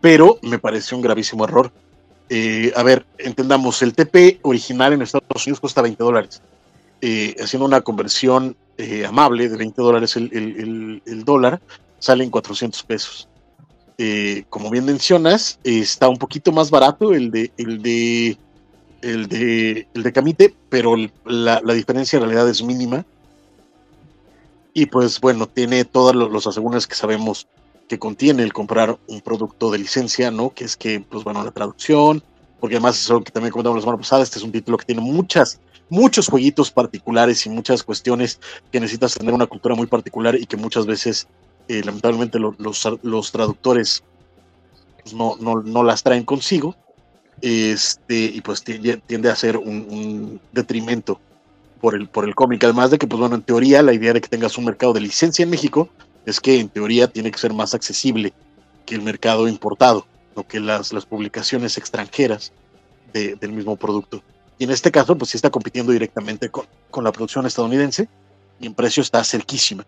Pero 0.00 0.38
me 0.42 0.60
pareció 0.60 0.96
un 0.96 1.02
gravísimo 1.02 1.42
error. 1.42 1.72
a 2.76 2.82
ver, 2.84 3.04
entendamos, 3.18 3.82
el 3.82 3.94
TP 3.94 4.38
original 4.42 4.92
en 4.92 5.02
Estados 5.02 5.44
Unidos 5.44 5.58
cuesta 5.58 5.82
20 5.82 6.04
dólares. 6.04 6.40
haciendo 7.42 7.66
una 7.66 7.80
conversión 7.80 8.54
amable 9.08 9.48
de 9.48 9.56
20 9.56 9.82
dólares 9.82 10.14
el, 10.14 10.30
el, 10.32 11.02
el, 11.04 11.24
dólar, 11.24 11.60
salen 12.00 12.30
400 12.30 12.82
pesos. 12.82 13.28
Eh, 14.02 14.44
como 14.48 14.70
bien 14.70 14.86
mencionas, 14.86 15.60
está 15.62 16.08
un 16.08 16.16
poquito 16.16 16.52
más 16.52 16.70
barato 16.70 17.12
el 17.12 17.30
de 17.30 17.52
el 17.58 17.82
de 17.82 18.38
el 19.02 19.28
de 19.28 19.86
el 19.94 20.02
de 20.02 20.12
Camite, 20.12 20.54
pero 20.70 20.96
la, 21.26 21.60
diferencia 21.74 22.16
en 22.16 22.22
realidad 22.22 22.48
es 22.48 22.62
mínima. 22.62 23.04
Y 24.72 24.86
pues 24.86 25.20
bueno, 25.20 25.46
tiene 25.46 25.84
todos 25.84 26.14
los, 26.14 26.46
asegúnes 26.46 26.86
que 26.86 26.94
sabemos 26.94 27.46
que 27.88 27.98
contiene 27.98 28.42
el 28.42 28.54
comprar 28.54 28.98
un 29.06 29.20
producto 29.20 29.70
de 29.70 29.78
licencia, 29.78 30.30
¿no? 30.30 30.50
Que 30.50 30.64
es 30.64 30.76
que, 30.76 31.00
pues 31.00 31.22
bueno, 31.22 31.44
la 31.44 31.50
traducción, 31.50 32.22
porque 32.58 32.76
además 32.76 32.98
es 32.98 33.10
algo 33.10 33.24
que 33.24 33.32
también 33.32 33.52
comentamos 33.52 33.78
la 33.78 33.82
semana 33.82 33.98
pasada, 33.98 34.22
este 34.22 34.38
es 34.38 34.44
un 34.44 34.52
título 34.52 34.78
que 34.78 34.86
tiene 34.86 35.02
muchas, 35.02 35.60
muchos 35.90 36.28
jueguitos 36.28 36.70
particulares 36.70 37.44
y 37.44 37.50
muchas 37.50 37.82
cuestiones 37.82 38.38
que 38.70 38.80
necesitas 38.80 39.14
tener 39.14 39.34
una 39.34 39.46
cultura 39.46 39.74
muy 39.74 39.88
particular 39.88 40.36
y 40.36 40.46
que 40.46 40.56
muchas 40.56 40.86
veces 40.86 41.26
eh, 41.70 41.84
lamentablemente 41.84 42.40
los, 42.40 43.30
traductores 43.30 44.02
pues, 45.04 45.14
no, 45.14 45.82
las 45.84 46.02
traen 46.02 46.24
consigo, 46.24 46.74
este, 47.42 48.24
y 48.24 48.40
pues 48.40 48.64
tiende, 48.64 49.30
a 49.30 49.36
ser 49.36 49.56
un, 49.56 50.40
detrimento 50.50 51.20
por 51.80 51.94
el, 51.94 52.10
cómic. 52.34 52.64
Además 52.64 52.90
de 52.90 52.98
que, 52.98 53.06
pues 53.06 53.20
bueno, 53.20 53.36
en 53.36 53.42
teoría 53.42 53.84
la 53.84 53.92
idea 53.92 54.12
de 54.12 54.20
que 54.20 54.26
tengas 54.26 54.58
un 54.58 54.64
mercado 54.64 54.92
de 54.94 55.00
licencia 55.00 55.44
en 55.44 55.50
México 55.50 55.88
es 56.26 56.40
que 56.40 56.58
en 56.58 56.68
teoría 56.68 57.06
tiene 57.06 57.30
que 57.30 57.38
ser 57.38 57.54
más 57.54 57.72
accesible 57.72 58.32
que 58.84 58.96
el 58.96 59.02
mercado 59.02 59.46
importado 59.46 60.08
o 60.34 60.42
que 60.42 60.58
las, 60.58 60.92
las 60.92 61.06
publicaciones 61.06 61.78
extranjeras 61.78 62.52
del 63.12 63.52
mismo 63.52 63.76
producto. 63.76 64.24
Y 64.58 64.64
en 64.64 64.72
este 64.72 64.90
caso, 64.90 65.16
pues 65.16 65.30
sí 65.30 65.36
está 65.36 65.50
compitiendo 65.50 65.92
directamente 65.92 66.48
con, 66.48 66.66
con 66.90 67.04
la 67.04 67.12
producción 67.12 67.46
estadounidense 67.46 68.08
y 68.58 68.66
en 68.66 68.74
precio 68.74 69.04
está 69.04 69.22
cerquísima 69.22 69.86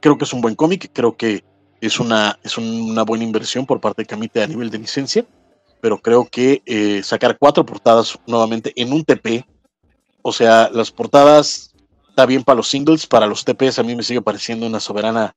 creo 0.00 0.18
que 0.18 0.24
es 0.24 0.32
un 0.32 0.40
buen 0.40 0.54
cómic, 0.54 0.90
creo 0.92 1.16
que 1.16 1.44
es 1.80 2.00
una, 2.00 2.38
es 2.42 2.58
una 2.58 3.02
buena 3.04 3.24
inversión 3.24 3.66
por 3.66 3.80
parte 3.80 4.02
de 4.02 4.06
Camite 4.06 4.42
a 4.42 4.46
nivel 4.46 4.70
de 4.70 4.78
licencia, 4.78 5.24
pero 5.80 5.98
creo 5.98 6.26
que 6.26 6.62
eh, 6.66 7.02
sacar 7.02 7.38
cuatro 7.38 7.64
portadas 7.64 8.18
nuevamente 8.26 8.72
en 8.76 8.92
un 8.92 9.04
TP, 9.04 9.44
o 10.22 10.32
sea, 10.32 10.68
las 10.70 10.90
portadas 10.90 11.74
está 12.08 12.26
bien 12.26 12.42
para 12.42 12.56
los 12.56 12.68
singles, 12.68 13.06
para 13.06 13.26
los 13.26 13.44
TPs 13.44 13.78
a 13.78 13.82
mí 13.82 13.94
me 13.94 14.02
sigue 14.02 14.20
pareciendo 14.20 14.66
una 14.66 14.80
soberana 14.80 15.34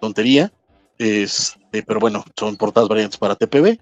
tontería, 0.00 0.52
este, 0.98 1.82
pero 1.82 2.00
bueno, 2.00 2.24
son 2.38 2.56
portadas 2.56 2.88
variantes 2.88 3.18
para 3.18 3.34
TPB, 3.34 3.78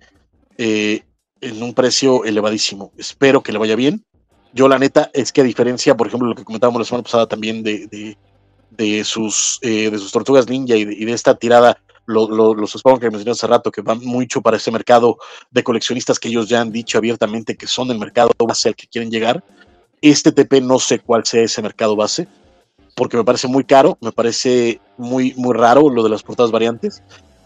eh, 0.59 1.03
en 1.41 1.63
un 1.63 1.75
precio 1.75 2.25
elevadísimo. 2.25 2.93
Espero 2.99 3.43
que 3.43 3.53
le 3.53 3.59
vaya 3.59 3.75
bien. 3.75 4.05
Yo 4.53 4.69
la 4.69 4.79
neta 4.79 5.11
es 5.15 5.33
que 5.33 5.41
a 5.41 5.45
diferencia, 5.45 5.97
por 5.97 6.07
ejemplo, 6.07 6.29
lo 6.29 6.35
que 6.35 6.45
comentábamos 6.45 6.81
la 6.81 6.85
semana 6.85 7.03
pasada 7.03 7.27
también 7.27 7.63
de 7.63 7.87
de 7.87 8.17
sus, 9.05 9.59
eh, 9.63 9.91
de 9.91 9.99
sus 9.99 10.13
tortugas 10.13 10.49
ninja 10.49 10.77
y 10.77 10.85
de, 10.85 11.13
esta 11.13 11.35
tirada, 11.35 11.79
los 12.07 12.73
Spawn 12.73 12.99
que 12.99 13.11
mencioné 13.11 13.33
hace 13.33 13.47
rato, 13.47 13.71
que 13.71 13.83
van 13.83 14.01
mucho 14.01 14.41
para 14.41 14.57
ese 14.57 14.71
mercado 14.71 15.19
de 15.51 15.63
coleccionistas 15.63 16.19
que 16.19 16.29
ellos 16.29 16.49
ya 16.49 16.61
han 16.61 16.73
dicho 16.73 16.99
abiertamente 16.99 17.57
que 17.57 17.67
son 17.67 17.91
el 17.91 17.99
mercado 17.99 18.31
base 18.39 18.69
al 18.69 18.77
que 18.77 18.87
quieren 18.87 19.11
llegar. 19.11 19.45
Este 20.03 20.33
TP 20.33 20.63
no 20.63 20.79
sé 20.79 20.99
cuál 20.99 21.25
sea 21.27 21.43
ese 21.43 21.61
mercado 21.61 21.95
base, 21.95 22.27
porque 22.95 23.17
me 23.17 23.25
parece 23.25 23.49
muy 23.49 23.65
caro, 23.65 23.99
me 24.01 24.13
parece 24.13 24.81
muy, 24.97 25.35
muy 25.37 25.55
raro 25.55 25.89
lo 25.91 26.03
de 26.03 26.11
las 26.11 26.23
portadas 26.23 26.51
variantes. 26.51 27.03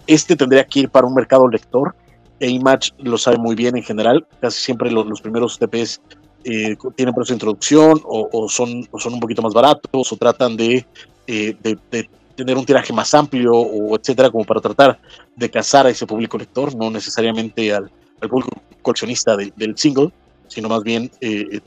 Este 0.07 0.36
tendría 0.36 0.65
que 0.65 0.81
ir 0.81 0.91
para 0.91 1.07
un 1.07 1.15
mercado 1.15 1.49
lector. 1.49 1.94
e 2.41 2.49
Image 2.49 2.93
lo 2.99 3.19
sabe 3.19 3.39
muy 3.39 3.55
bien 3.55 3.77
en 3.77 3.83
general. 3.83 4.27
Casi 4.41 4.61
siempre 4.62 4.91
los, 4.91 5.20
primeros 5.20 5.59
TPs 5.59 6.01
eh, 6.44 6.77
tienen 6.97 7.15
precio 7.15 7.33
de 7.33 7.36
introducción 7.36 8.01
o, 8.05 8.49
son, 8.49 8.86
o 8.91 9.01
son 9.01 9.15
un 9.15 9.20
poquito 9.20 9.43
más 9.43 9.55
baratos 9.55 10.12
o 10.12 10.17
tratan 10.17 10.57
de 10.57 10.86
eh, 11.27 11.57
de, 11.62 12.09
tener 12.35 12.59
un 12.59 12.65
tiraje 12.65 12.93
más 12.93 13.15
amplio 13.15 13.53
o 13.55 13.97
etcétera, 13.97 14.31
como 14.31 14.44
para 14.44 14.61
tratar 14.61 14.99
de 15.36 15.51
cazar 15.51 15.86
a 15.86 15.91
ese 15.91 16.07
público 16.07 16.36
lector, 16.36 16.75
no 16.75 16.91
necesariamente 16.91 17.73
al, 17.73 17.91
público 18.28 18.51
coleccionista 18.83 19.36
del, 19.36 19.77
single, 19.77 20.11
sino 20.49 20.69
más 20.69 20.83
bien 20.83 21.11
eh, 21.20 21.61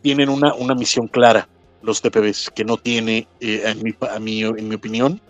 tienen 0.00 0.28
una, 0.28 0.54
una 0.54 0.74
misión 0.74 1.08
clara 1.08 1.48
los 1.82 2.00
TPBs, 2.00 2.50
que 2.50 2.64
no 2.64 2.76
tiene, 2.76 3.26
eh, 3.40 3.74
mi, 3.82 3.94
a 4.00 4.16
en 4.16 4.68
mi 4.68 4.74
opinión, 4.74 5.20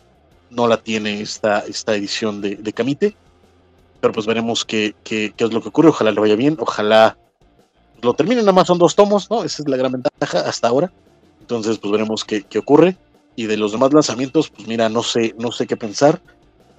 no 0.50 0.68
la 0.68 0.76
tiene 0.76 1.20
esta, 1.20 1.60
esta 1.60 1.96
edición 1.96 2.40
de, 2.40 2.56
de 2.56 2.72
Camite, 2.72 3.16
pero 4.00 4.12
pues 4.12 4.26
veremos 4.26 4.64
qué, 4.64 4.94
qué, 5.02 5.32
qué, 5.36 5.44
es 5.44 5.52
lo 5.52 5.60
que 5.60 5.70
ocurre, 5.70 5.88
ojalá 5.88 6.12
le 6.12 6.20
vaya 6.20 6.36
bien, 6.36 6.56
ojalá 6.60 7.16
lo 8.02 8.14
terminen, 8.14 8.44
nada 8.44 8.52
más 8.52 8.68
son 8.68 8.78
dos 8.78 8.94
tomos, 8.94 9.30
¿no? 9.30 9.42
Esa 9.42 9.62
es 9.62 9.68
la 9.68 9.76
gran 9.76 9.92
ventaja 9.92 10.40
hasta 10.40 10.68
ahora, 10.68 10.92
entonces 11.40 11.78
pues 11.78 11.90
veremos 11.90 12.24
qué, 12.24 12.42
qué 12.42 12.58
ocurre 12.58 12.96
y 13.36 13.46
de 13.46 13.56
los 13.56 13.72
demás 13.72 13.92
lanzamientos, 13.92 14.50
pues 14.50 14.68
mira, 14.68 14.88
no 14.88 15.02
sé, 15.02 15.34
no 15.38 15.52
sé 15.52 15.66
qué 15.66 15.76
pensar. 15.76 16.20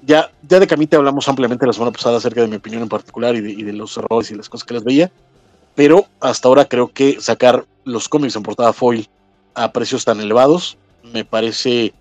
Ya, 0.01 0.32
ya 0.48 0.59
de 0.59 0.67
Camite 0.67 0.95
hablamos 0.95 1.27
ampliamente 1.27 1.66
la 1.66 1.74
semana 1.74 1.92
pasada 1.92 2.17
acerca 2.17 2.42
de 2.42 2.48
mi 2.48 2.58
opinión 2.58 2.84
en 2.84 2.90
particular 2.90 3.35
y 3.35 3.64
de, 3.64 3.74
los 3.74 3.98
errores 3.98 4.30
y 4.30 4.35
las 4.35 4.50
cosas 4.50 4.66
que 4.66 4.75
les 4.75 4.84
veía, 4.84 5.11
pero 5.74 6.06
hasta 6.19 6.48
ahora 6.48 6.66
creo 6.66 6.90
que 6.90 7.19
sacar 7.19 7.66
los 7.84 8.08
cómics 8.08 8.35
en 8.35 8.43
portada 8.43 8.74
foil 8.74 9.09
a 9.56 9.72
precios 9.72 10.06
tan 10.06 10.19
elevados 10.19 10.77
me 11.03 11.25
parece 11.25 11.93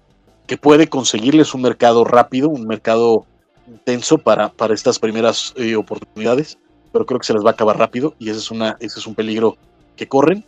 que 0.46 0.56
puede 0.56 0.88
conseguirles 0.88 1.54
un 1.54 1.62
mercado 1.62 2.04
rápido, 2.04 2.48
un 2.48 2.66
mercado 2.66 3.24
intenso 3.66 4.18
para, 4.18 4.50
para 4.50 4.74
estas 4.74 4.98
primeras 4.98 5.54
eh, 5.56 5.76
oportunidades, 5.76 6.58
pero 6.92 7.06
creo 7.06 7.18
que 7.18 7.26
se 7.26 7.32
les 7.32 7.44
va 7.44 7.50
a 7.50 7.52
acabar 7.52 7.78
rápido 7.78 8.14
y 8.18 8.28
ese 8.28 8.38
es, 8.38 8.50
una, 8.50 8.76
ese 8.80 8.98
es 8.98 9.06
un 9.06 9.14
peligro 9.14 9.56
que 9.96 10.08
corren 10.08 10.44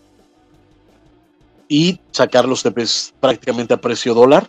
y 1.69 2.01
sacar 2.11 2.47
los 2.47 2.63
TPs 2.63 3.15
prácticamente 3.21 3.75
a 3.75 3.81
precio 3.81 4.15
dólar 4.15 4.49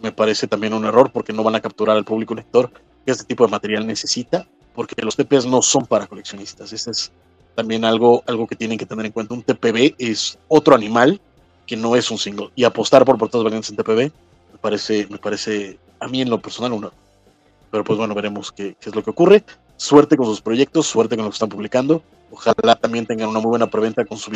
me 0.00 0.12
parece 0.12 0.46
también 0.46 0.74
un 0.74 0.84
error 0.84 1.10
porque 1.12 1.32
no 1.32 1.42
van 1.42 1.54
a 1.54 1.60
capturar 1.60 1.96
al 1.96 2.04
público 2.04 2.34
lector 2.34 2.70
que 3.04 3.12
este 3.12 3.24
tipo 3.24 3.44
de 3.44 3.50
material 3.50 3.86
necesita, 3.86 4.46
porque 4.74 5.00
los 5.02 5.16
TPs 5.16 5.46
no 5.46 5.62
son 5.62 5.86
para 5.86 6.06
coleccionistas. 6.06 6.72
Este 6.72 6.90
es 6.90 7.12
también 7.54 7.84
algo, 7.84 8.22
algo 8.26 8.46
que 8.46 8.56
tienen 8.56 8.78
que 8.78 8.86
tener 8.86 9.06
en 9.06 9.12
cuenta. 9.12 9.34
Un 9.34 9.42
TPB 9.42 9.94
es 9.98 10.38
otro 10.48 10.74
animal 10.74 11.20
que 11.66 11.76
no 11.76 11.96
es 11.96 12.10
un 12.10 12.18
single. 12.18 12.50
Y 12.54 12.64
apostar 12.64 13.04
por 13.04 13.16
portadas 13.16 13.44
variantes 13.44 13.70
en 13.70 13.76
TPB 13.76 13.98
me 14.52 14.58
parece, 14.60 15.06
me 15.08 15.18
parece 15.18 15.78
a 16.00 16.08
mí 16.08 16.20
en 16.20 16.30
lo 16.30 16.40
personal 16.40 16.72
un 16.72 16.84
error. 16.84 16.94
pero 17.70 17.84
pues 17.84 17.98
bueno, 17.98 18.14
veremos 18.14 18.52
qué, 18.52 18.76
es 18.80 18.94
lo 18.94 19.02
que 19.02 19.10
ocurre. 19.10 19.44
Suerte 19.76 20.16
con 20.16 20.26
sus 20.26 20.40
proyectos, 20.40 20.86
suerte 20.86 21.16
con 21.16 21.24
lo 21.24 21.30
que 21.30 21.34
están 21.34 21.48
publicando. 21.48 22.02
Ojalá 22.30 22.76
también 22.76 23.06
tengan 23.06 23.28
una 23.28 23.40
muy 23.40 23.50
buena 23.50 23.68
preventa 23.68 24.04
con 24.04 24.18
su 24.18 24.30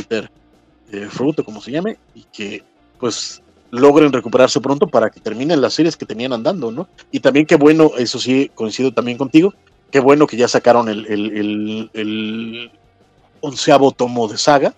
Eh, 0.92 1.06
Fruto, 1.08 1.44
como 1.44 1.60
se 1.60 1.70
llame, 1.70 1.98
y 2.14 2.24
que 2.24 2.64
pues 2.98 3.42
logren 3.70 4.12
recuperarse 4.12 4.60
pronto 4.60 4.88
para 4.88 5.10
que 5.10 5.20
terminen 5.20 5.60
las 5.60 5.74
series 5.74 5.96
que 5.96 6.04
tenían 6.04 6.32
andando, 6.32 6.72
¿no? 6.72 6.88
Y 7.12 7.20
también 7.20 7.46
qué 7.46 7.56
bueno, 7.56 7.92
eso 7.96 8.18
sí, 8.18 8.50
coincido 8.54 8.92
también 8.92 9.16
contigo, 9.16 9.54
qué 9.90 10.00
bueno 10.00 10.26
que 10.26 10.36
ya 10.36 10.48
sacaron 10.48 10.88
el, 10.88 11.06
el, 11.06 11.90
el, 11.94 12.72
onceavo 13.40 13.92
tomo 13.92 14.26
de 14.28 14.36
saga, 14.36 14.74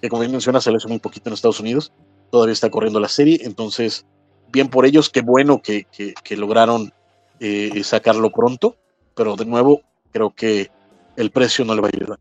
que 0.00 0.08
como 0.08 0.20
bien 0.20 0.32
mencionas, 0.32 0.64
se 0.64 0.70
le 0.70 0.76
hace 0.76 0.88
muy 0.88 0.98
poquito 0.98 1.28
en 1.28 1.34
Estados 1.34 1.60
Unidos, 1.60 1.92
todavía 2.30 2.52
está 2.52 2.70
corriendo 2.70 3.00
la 3.00 3.08
serie, 3.08 3.40
entonces, 3.42 4.04
bien 4.52 4.68
por 4.68 4.84
ellos, 4.84 5.08
qué 5.08 5.22
bueno 5.22 5.62
que, 5.62 5.86
que, 5.90 6.36
lograron 6.36 6.92
eh, 7.40 7.82
sacarlo 7.82 8.30
pronto, 8.30 8.76
pero 9.14 9.34
de 9.36 9.46
nuevo, 9.46 9.80
creo 10.12 10.34
que 10.34 10.70
el 11.16 11.30
precio 11.30 11.64
no 11.64 11.74
le 11.74 11.80
va 11.80 11.88
a 11.88 11.96
ayudar. 11.96 12.18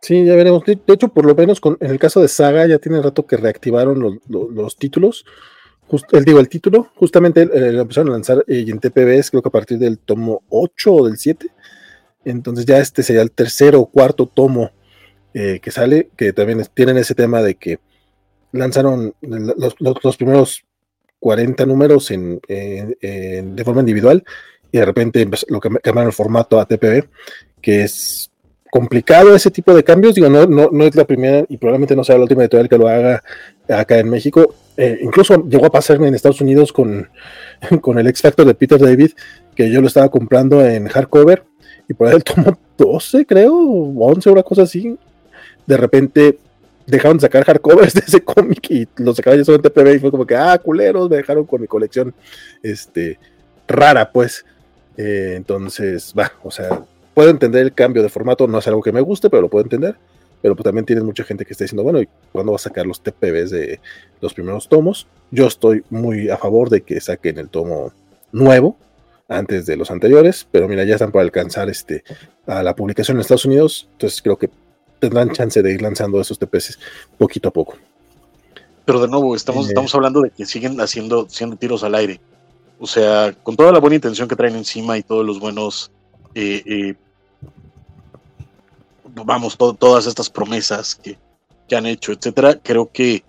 Sí, 0.00 0.24
ya 0.24 0.34
veremos. 0.34 0.64
De, 0.64 0.78
hecho, 0.86 1.08
por 1.08 1.26
lo 1.26 1.34
menos 1.34 1.60
con, 1.60 1.76
en 1.80 1.90
el 1.90 1.98
caso 1.98 2.20
de 2.20 2.28
Saga, 2.28 2.66
ya 2.66 2.78
tiene 2.78 3.02
rato 3.02 3.26
que 3.26 3.36
reactivaron 3.36 4.20
los, 4.28 4.76
títulos. 4.76 5.26
el, 6.12 6.24
digo, 6.24 6.40
el 6.40 6.48
título, 6.48 6.90
justamente 6.96 7.42
eh, 7.42 7.72
lo 7.72 7.82
empezaron 7.82 8.08
a 8.08 8.12
lanzar 8.12 8.42
eh, 8.46 8.64
en 8.66 8.78
TPBs, 8.78 9.30
creo 9.30 9.42
que 9.42 9.48
a 9.48 9.52
partir 9.52 9.78
del 9.78 9.98
tomo 9.98 10.42
8 10.48 10.94
o 10.94 11.06
del 11.06 11.18
7. 11.18 11.48
Entonces 12.24 12.64
ya 12.64 12.78
este 12.78 13.02
sería 13.02 13.22
el 13.22 13.30
tercero 13.30 13.80
o 13.80 13.90
cuarto 13.90 14.26
tomo 14.26 14.70
eh, 15.34 15.60
que 15.62 15.70
sale, 15.70 16.10
que 16.16 16.32
también 16.32 16.66
tienen 16.74 16.96
ese 16.96 17.14
tema 17.14 17.42
de 17.42 17.56
que 17.56 17.78
lanzaron 18.52 19.14
los, 19.20 20.16
primeros 20.16 20.64
40 21.18 21.66
números 21.66 22.10
en, 22.10 22.40
de 22.48 23.62
forma 23.64 23.80
individual 23.80 24.24
y 24.72 24.78
de 24.78 24.84
repente 24.84 25.28
lo 25.48 25.60
que 25.60 25.68
cambiaron 25.68 26.08
el 26.08 26.12
formato 26.12 26.58
a 26.58 26.66
TPB, 26.66 27.08
que 27.60 27.84
es 27.84 28.29
complicado 28.70 29.34
ese 29.34 29.50
tipo 29.50 29.74
de 29.74 29.84
cambios. 29.84 30.14
Digo, 30.14 30.28
no, 30.28 30.46
no, 30.46 30.70
no 30.72 30.84
es 30.84 30.94
la 30.94 31.04
primera 31.04 31.44
y 31.48 31.56
probablemente 31.56 31.96
no 31.96 32.04
sea 32.04 32.16
la 32.16 32.22
última 32.22 32.42
editorial 32.42 32.68
que 32.68 32.78
lo 32.78 32.88
haga 32.88 33.22
acá 33.68 33.98
en 33.98 34.08
México. 34.08 34.54
Eh, 34.76 34.98
incluso 35.02 35.46
llegó 35.46 35.66
a 35.66 35.70
pasarme 35.70 36.08
en 36.08 36.14
Estados 36.14 36.40
Unidos 36.40 36.72
con, 36.72 37.08
con 37.80 37.98
el 37.98 38.06
X 38.08 38.22
Factor 38.22 38.46
de 38.46 38.54
Peter 38.54 38.78
David, 38.78 39.12
que 39.54 39.70
yo 39.70 39.80
lo 39.80 39.88
estaba 39.88 40.08
comprando 40.08 40.64
en 40.64 40.88
hardcover 40.88 41.44
y 41.88 41.94
por 41.94 42.06
ahí 42.06 42.16
el 42.16 42.24
tomo 42.24 42.56
12, 42.78 43.26
creo, 43.26 43.54
11, 43.54 44.30
una 44.30 44.42
cosa 44.42 44.62
así. 44.62 44.96
De 45.66 45.76
repente 45.76 46.38
dejaron 46.86 47.16
de 47.16 47.22
sacar 47.22 47.44
hardcovers 47.44 47.94
de 47.94 48.00
ese 48.06 48.22
cómic 48.22 48.70
y 48.70 48.88
lo 48.96 49.14
sacaban 49.14 49.38
ya 49.38 49.44
solo 49.44 49.60
en 49.62 49.96
y 49.96 49.98
fue 49.98 50.10
como 50.10 50.26
que, 50.26 50.36
ah, 50.36 50.58
culeros, 50.58 51.10
me 51.10 51.16
dejaron 51.16 51.44
con 51.46 51.60
mi 51.60 51.66
colección 51.66 52.14
este, 52.62 53.18
rara, 53.66 54.10
pues. 54.10 54.44
Eh, 54.96 55.34
entonces, 55.36 56.12
va, 56.18 56.32
o 56.42 56.50
sea, 56.50 56.82
puedo 57.14 57.30
entender 57.30 57.62
el 57.62 57.72
cambio 57.72 58.02
de 58.02 58.08
formato, 58.08 58.46
no 58.46 58.58
es 58.58 58.66
algo 58.66 58.82
que 58.82 58.92
me 58.92 59.00
guste, 59.00 59.30
pero 59.30 59.42
lo 59.42 59.48
puedo 59.48 59.64
entender. 59.64 59.96
Pero 60.42 60.56
pues 60.56 60.64
también 60.64 60.86
tienes 60.86 61.04
mucha 61.04 61.22
gente 61.22 61.44
que 61.44 61.52
está 61.52 61.64
diciendo, 61.64 61.82
bueno, 61.82 62.00
¿y 62.00 62.08
cuándo 62.32 62.52
va 62.52 62.56
a 62.56 62.60
sacar 62.60 62.86
los 62.86 63.02
TPBs 63.02 63.50
de 63.50 63.80
los 64.20 64.32
primeros 64.32 64.68
tomos? 64.68 65.06
Yo 65.30 65.46
estoy 65.46 65.84
muy 65.90 66.30
a 66.30 66.38
favor 66.38 66.70
de 66.70 66.80
que 66.80 66.98
saquen 67.00 67.38
el 67.38 67.50
tomo 67.50 67.92
nuevo 68.32 68.76
antes 69.28 69.66
de 69.66 69.76
los 69.76 69.90
anteriores, 69.90 70.46
pero 70.50 70.66
mira, 70.66 70.84
ya 70.84 70.94
están 70.94 71.12
para 71.12 71.24
alcanzar 71.24 71.68
este, 71.68 72.02
a 72.46 72.62
la 72.62 72.74
publicación 72.74 73.16
en 73.16 73.20
Estados 73.20 73.44
Unidos, 73.44 73.88
entonces 73.92 74.20
creo 74.22 74.36
que 74.36 74.50
tendrán 74.98 75.30
chance 75.30 75.62
de 75.62 75.72
ir 75.72 75.82
lanzando 75.82 76.20
esos 76.20 76.38
TPS 76.38 76.78
poquito 77.18 77.48
a 77.48 77.52
poco. 77.52 77.76
Pero 78.84 79.00
de 79.00 79.08
nuevo, 79.08 79.36
estamos, 79.36 79.66
eh. 79.66 79.68
estamos 79.68 79.94
hablando 79.94 80.22
de 80.22 80.30
que 80.30 80.46
siguen 80.46 80.80
haciendo, 80.80 81.26
haciendo 81.26 81.56
tiros 81.56 81.84
al 81.84 81.94
aire. 81.94 82.20
O 82.80 82.86
sea, 82.86 83.34
con 83.42 83.56
toda 83.56 83.72
la 83.72 83.78
buena 83.78 83.96
intención 83.96 84.26
que 84.26 84.36
traen 84.36 84.56
encima 84.56 84.96
y 84.98 85.02
todos 85.02 85.24
los 85.24 85.38
buenos 85.38 85.92
eh, 86.34 86.62
eh, 86.64 86.94
vamos, 89.04 89.56
todas 89.56 90.06
estas 90.06 90.30
promesas 90.30 90.94
que, 90.94 91.18
han 91.76 91.86
hecho, 91.86 92.12
etcétera, 92.12 92.58
creo 92.62 92.90
que 92.90 93.22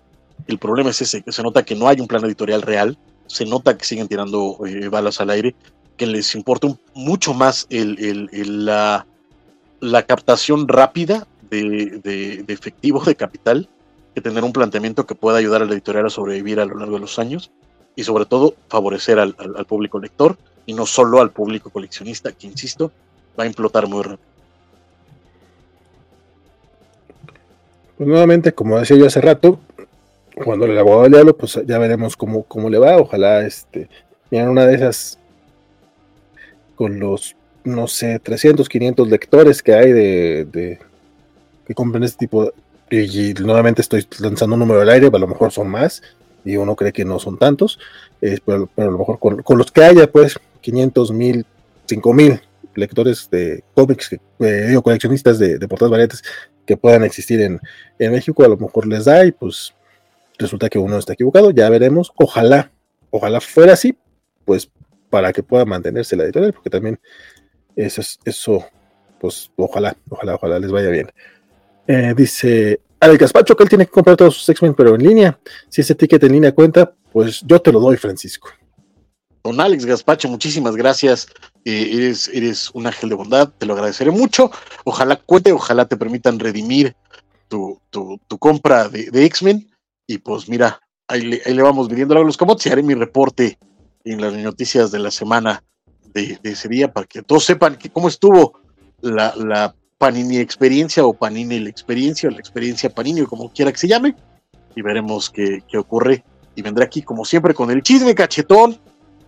el 0.48 0.58
problema 0.58 0.90
es 0.90 1.00
ese, 1.00 1.22
que 1.22 1.30
se 1.30 1.42
nota 1.42 1.64
que 1.64 1.76
no 1.76 1.86
hay 1.86 2.00
un 2.00 2.08
plan 2.08 2.24
editorial 2.24 2.62
real, 2.62 2.98
se 3.26 3.46
nota 3.46 3.76
que 3.76 3.84
siguen 3.84 4.08
tirando 4.08 4.58
eh, 4.66 4.88
balas 4.88 5.20
al 5.20 5.30
aire, 5.30 5.54
que 5.96 6.06
les 6.06 6.34
importa 6.34 6.68
mucho 6.94 7.34
más 7.34 7.66
el, 7.70 8.28
la, 8.64 9.06
la, 9.78 10.02
captación 10.02 10.66
rápida 10.66 11.26
de, 11.50 12.44
efectivo, 12.48 13.04
de 13.04 13.14
capital, 13.14 13.68
que 14.14 14.20
tener 14.20 14.42
un 14.42 14.52
planteamiento 14.52 15.06
que 15.06 15.14
pueda 15.14 15.38
ayudar 15.38 15.62
a 15.62 15.64
la 15.64 15.72
editorial 15.72 16.06
a 16.06 16.10
sobrevivir 16.10 16.58
a 16.58 16.66
lo 16.66 16.76
largo 16.78 16.94
de 16.94 17.00
los 17.00 17.18
años 17.20 17.52
y 17.94 18.02
sobre 18.02 18.26
todo 18.26 18.54
favorecer 18.68 19.20
al 19.20 19.34
público 19.66 20.00
lector 20.00 20.36
y 20.66 20.74
no 20.74 20.86
solo 20.86 21.20
al 21.20 21.30
público 21.30 21.70
coleccionista, 21.70 22.32
que 22.32 22.46
insisto, 22.46 22.92
va 23.38 23.44
a 23.44 23.46
implotar 23.46 23.88
muy 23.88 24.02
rápido. 24.02 24.32
Pues 27.96 28.08
nuevamente, 28.08 28.52
como 28.52 28.78
decía 28.78 28.96
yo 28.96 29.06
hace 29.06 29.20
rato, 29.20 29.60
cuando 30.44 30.66
el 30.66 30.78
abogado 30.78 31.08
le 31.08 31.18
hablo, 31.18 31.36
pues 31.36 31.60
ya 31.66 31.78
veremos 31.78 32.16
cómo, 32.16 32.42
cómo 32.44 32.70
le 32.70 32.78
va. 32.78 32.96
Ojalá 32.96 33.46
este, 33.46 33.88
miren 34.30 34.48
una 34.48 34.66
de 34.66 34.74
esas 34.74 35.18
con 36.74 36.98
los, 36.98 37.36
no 37.64 37.86
sé, 37.86 38.18
300, 38.18 38.68
500 38.68 39.08
lectores 39.08 39.62
que 39.62 39.74
hay 39.74 39.92
de, 39.92 40.78
que 41.66 41.74
compren 41.74 42.02
este 42.02 42.26
tipo 42.26 42.44
de, 42.44 42.52
y, 42.90 43.34
nuevamente 43.34 43.82
estoy 43.82 44.06
lanzando 44.18 44.54
un 44.54 44.60
número 44.60 44.80
al 44.80 44.88
aire, 44.90 45.08
a 45.12 45.18
lo 45.18 45.28
mejor 45.28 45.52
son 45.52 45.68
más, 45.68 46.02
y 46.44 46.56
uno 46.56 46.76
cree 46.76 46.92
que 46.92 47.04
no 47.04 47.18
son 47.18 47.38
tantos, 47.38 47.78
pero, 48.20 48.68
a 48.76 48.84
lo 48.84 48.98
mejor 48.98 49.18
con, 49.18 49.58
los 49.58 49.70
que 49.70 49.84
haya, 49.84 50.10
pues 50.10 50.38
500 50.62 51.12
mil, 51.12 51.46
5 51.86 52.12
mil 52.14 52.40
lectores 52.74 53.28
de 53.30 53.62
cómics, 53.74 54.10
eh, 54.40 54.78
coleccionistas 54.82 55.38
de, 55.38 55.58
portadas 55.68 55.90
variantes 55.90 56.22
que 56.66 56.76
puedan 56.76 57.04
existir 57.04 57.40
en, 57.40 57.60
México, 57.98 58.44
a 58.44 58.48
lo 58.48 58.56
mejor 58.56 58.86
les 58.86 59.04
da 59.04 59.24
y 59.24 59.32
pues 59.32 59.74
resulta 60.38 60.68
que 60.68 60.78
uno 60.78 60.98
está 60.98 61.12
equivocado, 61.12 61.50
ya 61.50 61.68
veremos, 61.68 62.12
ojalá, 62.16 62.72
ojalá 63.10 63.40
fuera 63.40 63.74
así, 63.74 63.96
pues 64.44 64.70
para 65.10 65.32
que 65.32 65.42
pueda 65.42 65.64
mantenerse 65.64 66.16
la 66.16 66.24
editorial, 66.24 66.52
porque 66.52 66.70
también 66.70 66.98
eso 67.76 68.00
es, 68.00 68.18
eso, 68.24 68.64
pues 69.20 69.50
ojalá, 69.56 69.96
ojalá, 70.08 70.34
ojalá 70.34 70.58
les 70.58 70.72
vaya 70.72 70.88
bien. 70.88 71.12
Eh, 71.86 72.14
dice 72.16 72.80
Al 73.00 73.18
Gaspacho 73.18 73.56
que 73.56 73.64
él 73.64 73.68
tiene 73.68 73.86
que 73.86 73.92
comprar 73.92 74.16
todos 74.16 74.36
sus 74.36 74.48
X-Men, 74.48 74.74
pero 74.74 74.94
en 74.94 75.02
línea. 75.02 75.38
Si 75.68 75.80
ese 75.80 75.94
ticket 75.94 76.22
en 76.24 76.32
línea 76.32 76.52
cuenta, 76.52 76.92
pues 77.12 77.42
yo 77.44 77.60
te 77.60 77.72
lo 77.72 77.80
doy, 77.80 77.96
Francisco. 77.96 78.48
Don 79.44 79.60
Alex 79.60 79.84
Gaspacho, 79.84 80.28
muchísimas 80.28 80.76
gracias. 80.76 81.26
Eh, 81.64 81.90
eres, 81.92 82.28
eres 82.28 82.70
un 82.74 82.86
ángel 82.86 83.08
de 83.08 83.16
bondad, 83.16 83.48
te 83.58 83.66
lo 83.66 83.74
agradeceré 83.74 84.10
mucho. 84.10 84.50
Ojalá 84.84 85.16
cuente, 85.16 85.52
ojalá 85.52 85.86
te 85.86 85.96
permitan 85.96 86.38
redimir 86.38 86.94
tu, 87.48 88.38
compra 88.38 88.88
de, 88.88 89.24
X-Men. 89.26 89.68
Y 90.06 90.18
pues 90.18 90.48
mira, 90.48 90.80
ahí 91.08 91.22
le, 91.44 91.62
vamos 91.62 91.88
viendo 91.88 92.14
los 92.22 92.36
comotes 92.36 92.66
y 92.66 92.70
haré 92.70 92.82
mi 92.82 92.94
reporte 92.94 93.58
en 94.04 94.20
las 94.20 94.32
noticias 94.34 94.90
de 94.90 94.98
la 94.98 95.10
semana 95.10 95.62
de, 96.14 96.38
ese 96.42 96.68
día 96.68 96.92
para 96.92 97.06
que 97.06 97.22
todos 97.22 97.44
sepan 97.44 97.76
que 97.76 97.90
cómo 97.90 98.08
estuvo 98.08 98.60
la, 99.00 99.74
Panini 99.98 100.38
experiencia 100.38 101.06
o 101.06 101.12
Panini 101.12 101.60
la 101.60 101.68
experiencia 101.68 102.28
o 102.28 102.32
la 102.32 102.40
experiencia 102.40 102.90
Panini 102.90 103.20
o 103.20 103.28
como 103.28 103.52
quiera 103.52 103.70
que 103.70 103.78
se 103.78 103.86
llame. 103.86 104.16
Y 104.74 104.82
veremos 104.82 105.30
qué, 105.30 105.62
qué 105.68 105.78
ocurre 105.78 106.24
y 106.56 106.62
vendré 106.62 106.84
aquí 106.84 107.02
como 107.02 107.24
siempre 107.24 107.54
con 107.54 107.70
el 107.70 107.82
chisme 107.82 108.12
cachetón, 108.12 108.80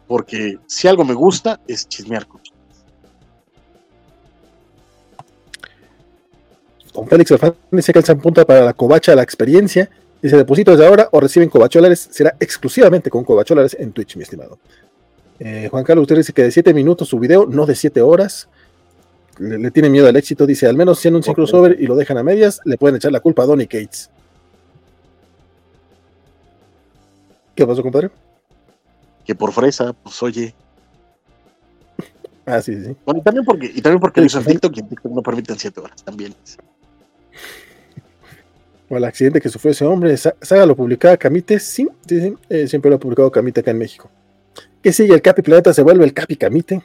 porque 0.06 0.58
si 0.66 0.88
algo 0.88 1.04
me 1.04 1.14
gusta 1.14 1.60
es 1.66 1.88
chismear 1.88 2.26
con 2.26 2.40
Don 6.94 7.08
Félix 7.08 7.32
Alfán 7.32 7.54
dice 7.72 7.92
que 7.92 7.98
el 7.98 8.16
punta 8.18 8.44
para 8.44 8.64
la 8.64 8.72
covacha 8.72 9.14
la 9.16 9.22
experiencia. 9.22 9.90
Dice, 10.22 10.36
deposito 10.36 10.70
desde 10.70 10.86
ahora 10.86 11.08
o 11.10 11.20
reciben 11.20 11.50
cobacholares. 11.50 12.08
Será 12.10 12.36
exclusivamente 12.38 13.10
con 13.10 13.24
cobacholares 13.24 13.76
en 13.78 13.92
Twitch, 13.92 14.16
mi 14.16 14.22
estimado. 14.22 14.58
Eh, 15.40 15.68
Juan 15.70 15.82
Carlos, 15.82 16.04
usted 16.04 16.16
dice 16.16 16.32
que 16.32 16.44
de 16.44 16.50
7 16.52 16.72
minutos 16.72 17.08
su 17.08 17.18
video, 17.18 17.46
no 17.46 17.66
de 17.66 17.74
7 17.74 18.00
horas. 18.00 18.48
Le, 19.38 19.70
tiene 19.72 19.90
miedo 19.90 20.06
al 20.06 20.14
éxito. 20.14 20.46
Dice, 20.46 20.68
al 20.68 20.76
menos 20.76 21.00
si 21.00 21.08
un 21.08 21.20
crossover 21.20 21.76
y 21.80 21.86
lo 21.88 21.96
dejan 21.96 22.16
a 22.16 22.22
medias, 22.22 22.60
le 22.64 22.78
pueden 22.78 22.96
echar 22.96 23.10
la 23.10 23.20
culpa 23.20 23.42
a 23.42 23.46
Donny 23.46 23.66
Cates. 23.66 24.08
¿Qué 27.56 27.66
pasó, 27.66 27.82
compadre? 27.82 28.10
Que 29.24 29.34
por 29.34 29.52
fresa, 29.52 29.92
pues 29.92 30.22
oye. 30.22 30.54
Ah, 32.46 32.60
sí, 32.60 32.74
sí. 32.74 32.94
Bueno, 33.04 33.20
y 33.20 33.22
también 33.22 33.44
porque, 33.44 33.66
y 33.74 33.80
también 33.80 34.00
porque 34.00 34.20
lo 34.20 34.26
hizo 34.26 34.38
en 34.38 34.44
TikTok 34.44 34.76
y 34.76 34.80
en 34.80 34.88
TikTok 34.88 35.12
no 35.12 35.22
permiten 35.22 35.58
siete 35.58 35.80
horas 35.80 36.02
también. 36.04 36.34
O 38.88 38.96
el 38.96 39.04
accidente 39.04 39.40
que 39.40 39.48
sufrió 39.48 39.72
ese 39.72 39.86
hombre, 39.86 40.16
Saga 40.16 40.66
lo 40.66 40.76
publicaba 40.76 41.16
Camite, 41.16 41.58
sí, 41.58 41.88
sí, 42.06 42.34
eh, 42.50 42.68
siempre 42.68 42.90
lo 42.90 42.96
ha 42.96 43.00
publicado 43.00 43.30
Camite 43.30 43.60
acá 43.60 43.70
en 43.70 43.78
México. 43.78 44.10
Que 44.82 44.92
sigue 44.92 45.14
el 45.14 45.22
Capi 45.22 45.40
Planeta 45.40 45.72
se 45.72 45.82
vuelve 45.82 46.04
el 46.04 46.12
Capi 46.12 46.36
Camite. 46.36 46.82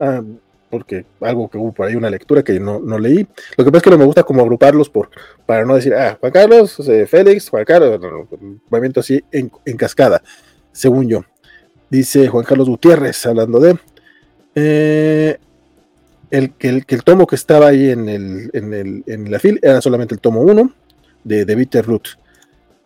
Ah, 0.00 0.22
porque 0.70 1.06
algo 1.20 1.48
que 1.48 1.58
hubo 1.58 1.72
por 1.72 1.86
ahí, 1.86 1.94
una 1.94 2.10
lectura 2.10 2.42
que 2.42 2.58
no, 2.60 2.78
no, 2.80 2.98
leí. 2.98 3.26
Lo 3.56 3.64
que 3.64 3.70
pasa 3.70 3.78
es 3.78 3.82
que 3.82 3.90
no 3.90 3.98
me 3.98 4.04
gusta 4.04 4.22
como 4.22 4.42
agruparlos 4.42 4.88
por, 4.88 5.10
para 5.46 5.64
no 5.64 5.74
decir, 5.74 5.94
ah, 5.94 6.16
Juan 6.20 6.32
Carlos, 6.32 6.76
Félix, 7.06 7.48
Juan 7.48 7.64
Carlos, 7.64 8.00
movimiento 8.70 9.00
así 9.00 9.22
en, 9.32 9.50
cascada, 9.76 10.22
según 10.72 11.08
yo. 11.08 11.24
Dice 11.90 12.28
Juan 12.28 12.44
Carlos 12.44 12.68
Gutiérrez, 12.68 13.24
hablando 13.26 13.60
de 13.60 13.78
eh, 14.54 15.38
el, 16.30 16.52
que 16.52 16.68
el, 16.68 16.84
el, 16.86 17.04
tomo 17.04 17.26
que 17.26 17.36
estaba 17.36 17.68
ahí 17.68 17.90
en, 17.90 18.08
el, 18.08 18.50
en, 18.52 18.74
el, 18.74 19.04
en 19.06 19.30
la 19.30 19.38
fila 19.38 19.58
era 19.62 19.80
solamente 19.80 20.14
el 20.14 20.20
tomo 20.20 20.42
1 20.42 20.72
de, 21.24 21.44
de 21.44 21.54
Bitterroot. 21.54 22.08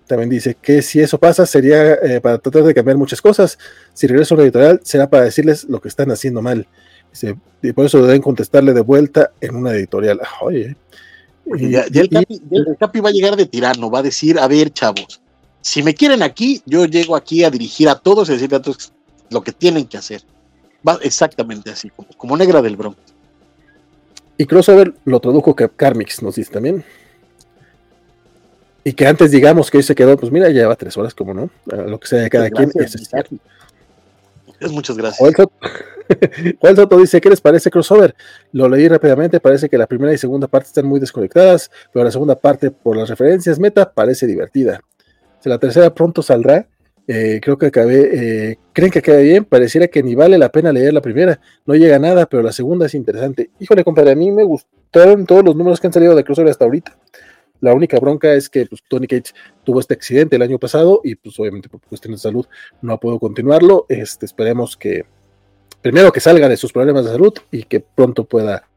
También 0.06 0.28
dice 0.28 0.56
que 0.60 0.82
si 0.82 1.00
eso 1.00 1.18
pasa 1.18 1.46
sería 1.46 1.94
eh, 1.94 2.20
para 2.20 2.36
tratar 2.36 2.64
de 2.64 2.74
cambiar 2.74 2.98
muchas 2.98 3.22
cosas. 3.22 3.58
Si 3.94 4.06
regreso 4.06 4.34
a 4.34 4.38
la 4.38 4.44
editorial 4.44 4.80
será 4.84 5.08
para 5.08 5.24
decirles 5.24 5.64
lo 5.64 5.80
que 5.80 5.88
están 5.88 6.10
haciendo 6.10 6.42
mal. 6.42 6.66
Dice, 7.10 7.36
y 7.62 7.72
por 7.72 7.86
eso 7.86 8.04
deben 8.04 8.20
contestarle 8.20 8.74
de 8.74 8.82
vuelta 8.82 9.32
en 9.40 9.56
una 9.56 9.72
editorial. 9.72 10.20
Oye. 10.42 10.76
Y, 11.56 11.70
ya, 11.70 11.86
ya 11.90 12.02
el, 12.02 12.10
capi, 12.10 12.42
el, 12.50 12.76
capi, 12.78 13.00
va 13.00 13.08
a 13.08 13.12
llegar 13.12 13.36
de 13.36 13.46
tirano, 13.46 13.90
va 13.90 14.00
a 14.00 14.02
decir, 14.02 14.38
a 14.38 14.46
ver, 14.46 14.70
chavos, 14.70 15.21
si 15.62 15.82
me 15.82 15.94
quieren 15.94 16.22
aquí, 16.22 16.60
yo 16.66 16.84
llego 16.84 17.16
aquí 17.16 17.44
a 17.44 17.50
dirigir 17.50 17.88
a 17.88 17.94
todos 17.94 18.28
y 18.28 18.32
decirle 18.32 18.56
a 18.56 18.62
todos 18.62 18.92
lo 19.30 19.42
que 19.42 19.52
tienen 19.52 19.86
que 19.86 19.96
hacer. 19.96 20.22
Va 20.86 20.98
exactamente 21.02 21.70
así, 21.70 21.88
como, 21.90 22.08
como 22.16 22.36
negra 22.36 22.60
del 22.60 22.76
Bronx. 22.76 22.98
Y 24.36 24.46
crossover 24.46 24.92
lo 25.04 25.20
tradujo 25.20 25.54
Carmix, 25.54 26.20
nos 26.20 26.34
dice 26.34 26.52
también. 26.52 26.84
Y 28.82 28.92
que 28.94 29.06
antes 29.06 29.30
digamos 29.30 29.70
que 29.70 29.76
hoy 29.76 29.84
se 29.84 29.94
quedó, 29.94 30.16
pues 30.16 30.32
mira, 30.32 30.48
lleva 30.48 30.74
tres 30.74 30.96
horas, 30.96 31.14
como 31.14 31.32
no, 31.32 31.48
lo 31.66 32.00
que 32.00 32.08
sea 32.08 32.22
de 32.22 32.30
cada 32.30 32.50
quien. 32.50 32.72
Es, 32.74 32.96
es, 34.58 34.72
muchas 34.72 34.96
gracias. 34.96 35.34
Juan 36.58 36.76
Soto 36.76 36.98
dice, 36.98 37.20
¿qué 37.20 37.30
les 37.30 37.40
parece 37.40 37.70
crossover? 37.70 38.16
Lo 38.50 38.68
leí 38.68 38.88
rápidamente, 38.88 39.38
parece 39.38 39.68
que 39.68 39.78
la 39.78 39.86
primera 39.86 40.12
y 40.12 40.18
segunda 40.18 40.48
parte 40.48 40.66
están 40.66 40.86
muy 40.86 40.98
desconectadas, 40.98 41.70
pero 41.92 42.04
la 42.04 42.10
segunda 42.10 42.34
parte, 42.34 42.72
por 42.72 42.96
las 42.96 43.08
referencias 43.08 43.60
meta, 43.60 43.92
parece 43.92 44.26
divertida. 44.26 44.80
La 45.44 45.58
tercera 45.58 45.94
pronto 45.94 46.22
saldrá, 46.22 46.68
eh, 47.08 47.40
creo 47.42 47.58
que 47.58 47.66
acabé, 47.66 48.50
eh, 48.50 48.58
creen 48.72 48.90
que 48.92 49.02
queda 49.02 49.18
bien, 49.18 49.44
pareciera 49.44 49.88
que 49.88 50.02
ni 50.02 50.14
vale 50.14 50.38
la 50.38 50.50
pena 50.50 50.72
leer 50.72 50.92
la 50.92 51.00
primera, 51.00 51.40
no 51.66 51.74
llega 51.74 51.96
a 51.96 51.98
nada, 51.98 52.26
pero 52.26 52.42
la 52.42 52.52
segunda 52.52 52.86
es 52.86 52.94
interesante. 52.94 53.50
Híjole, 53.58 53.82
compadre, 53.82 54.12
a 54.12 54.14
mí 54.14 54.30
me 54.30 54.44
gustaron 54.44 55.26
todos 55.26 55.44
los 55.44 55.56
números 55.56 55.80
que 55.80 55.88
han 55.88 55.92
salido 55.92 56.14
de 56.14 56.22
crossover 56.22 56.50
hasta 56.50 56.64
ahorita. 56.64 56.96
La 57.60 57.74
única 57.74 57.98
bronca 58.00 58.32
es 58.34 58.48
que 58.48 58.66
pues, 58.66 58.82
Tony 58.88 59.06
Cage 59.06 59.32
tuvo 59.62 59.78
este 59.80 59.94
accidente 59.94 60.36
el 60.36 60.42
año 60.42 60.58
pasado 60.58 61.00
y 61.04 61.14
pues 61.14 61.38
obviamente 61.38 61.68
por 61.68 61.80
cuestiones 61.80 62.20
de 62.20 62.28
salud 62.28 62.46
no 62.82 62.98
puedo 62.98 63.20
continuarlo. 63.20 63.86
Este, 63.88 64.26
esperemos 64.26 64.76
que 64.76 65.04
primero 65.80 66.12
que 66.12 66.18
salga 66.18 66.48
de 66.48 66.56
sus 66.56 66.72
problemas 66.72 67.04
de 67.04 67.12
salud 67.12 67.32
y 67.52 67.62
que 67.62 67.78
pronto 67.78 68.24
pueda 68.24 68.68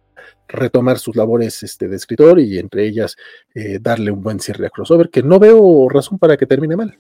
retomar 0.48 1.00
sus 1.00 1.16
labores 1.16 1.64
este, 1.64 1.88
de 1.88 1.96
escritor 1.96 2.40
y 2.40 2.60
entre 2.60 2.88
ellas 2.88 3.16
eh, 3.54 3.80
darle 3.82 4.12
un 4.12 4.22
buen 4.22 4.40
cierre 4.40 4.68
a 4.68 4.70
crossover, 4.70 5.10
que 5.10 5.24
no 5.24 5.40
veo 5.40 5.90
razón 5.90 6.20
para 6.20 6.38
que 6.38 6.46
termine 6.46 6.76
mal. 6.76 6.98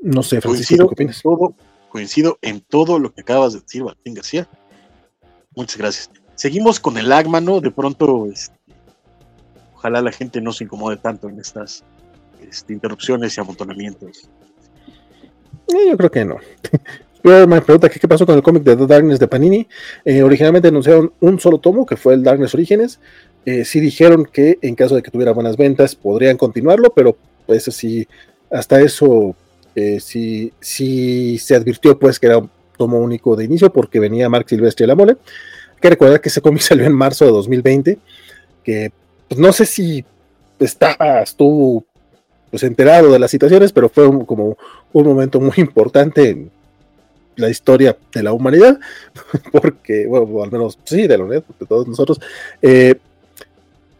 No 0.00 0.22
sé, 0.22 0.40
Francisco, 0.40 0.76
¿qué 0.88 0.92
opinas? 0.92 1.22
Todo, 1.22 1.54
coincido 1.88 2.38
en 2.42 2.60
todo 2.60 2.98
lo 2.98 3.12
que 3.12 3.22
acabas 3.22 3.54
de 3.54 3.60
decir, 3.60 3.84
Martín 3.84 4.14
García. 4.14 4.48
Muchas 5.56 5.78
gracias. 5.78 6.10
Seguimos 6.34 6.80
con 6.80 6.98
el 6.98 7.10
Agmano, 7.12 7.60
de 7.60 7.70
pronto 7.70 8.26
este, 8.26 8.56
ojalá 9.74 10.02
la 10.02 10.12
gente 10.12 10.40
no 10.40 10.52
se 10.52 10.64
incomode 10.64 10.96
tanto 10.96 11.28
en 11.28 11.38
estas 11.38 11.84
este, 12.40 12.72
interrupciones 12.72 13.36
y 13.36 13.40
amontonamientos. 13.40 14.28
Eh, 15.68 15.90
yo 15.90 15.96
creo 15.96 16.10
que 16.10 16.24
no. 16.24 16.36
me 17.24 17.60
pregunta 17.62 17.88
¿qué, 17.88 18.06
pasó 18.06 18.26
con 18.26 18.36
el 18.36 18.42
cómic 18.42 18.62
de 18.64 18.76
The 18.76 18.86
Darkness 18.86 19.18
de 19.18 19.26
Panini. 19.26 19.66
Eh, 20.04 20.22
originalmente 20.22 20.68
anunciaron 20.68 21.12
un 21.20 21.40
solo 21.40 21.58
tomo, 21.58 21.86
que 21.86 21.96
fue 21.96 22.14
el 22.14 22.22
Darkness 22.22 22.54
Orígenes. 22.54 23.00
Eh, 23.46 23.64
sí 23.64 23.80
dijeron 23.80 24.26
que 24.30 24.58
en 24.60 24.74
caso 24.74 24.94
de 24.94 25.02
que 25.02 25.10
tuviera 25.10 25.32
buenas 25.32 25.56
ventas 25.56 25.94
podrían 25.94 26.36
continuarlo, 26.36 26.92
pero 26.94 27.16
pues 27.46 27.64
sí, 27.64 28.06
hasta 28.50 28.80
eso 28.80 29.34
eh, 29.74 30.00
sí, 30.00 30.52
sí 30.60 31.38
se 31.38 31.54
advirtió 31.54 31.98
pues 31.98 32.18
que 32.18 32.26
era 32.26 32.38
un 32.38 32.50
tomo 32.76 32.98
único 32.98 33.36
de 33.36 33.44
inicio 33.44 33.72
porque 33.72 34.00
venía 34.00 34.28
Mark 34.28 34.46
Silvestre 34.48 34.84
y 34.84 34.88
la 34.88 34.94
mole. 34.94 35.12
Hay 35.12 35.80
que 35.80 35.90
recordar 35.90 36.20
que 36.20 36.28
ese 36.28 36.42
cómic 36.42 36.60
salió 36.62 36.84
en 36.84 36.92
marzo 36.92 37.24
de 37.24 37.30
2020, 37.30 37.98
que 38.62 38.92
pues 39.28 39.40
no 39.40 39.50
sé 39.52 39.64
si 39.64 40.04
estaba, 40.58 41.22
estuvo 41.22 41.84
pues 42.50 42.62
enterado 42.62 43.10
de 43.10 43.18
las 43.18 43.30
situaciones, 43.30 43.72
pero 43.72 43.88
fue 43.88 44.04
como 44.26 44.58
un 44.92 45.06
momento 45.06 45.40
muy 45.40 45.54
importante 45.56 46.50
la 47.36 47.50
historia 47.50 47.96
de 48.12 48.22
la 48.22 48.32
humanidad, 48.32 48.78
porque, 49.52 50.06
bueno, 50.06 50.42
al 50.42 50.50
menos 50.50 50.78
sí, 50.84 51.06
de 51.06 51.18
la 51.18 51.24
humanidad, 51.24 51.44
de 51.58 51.66
todos 51.66 51.86
nosotros. 51.88 52.20
Eh, 52.62 52.94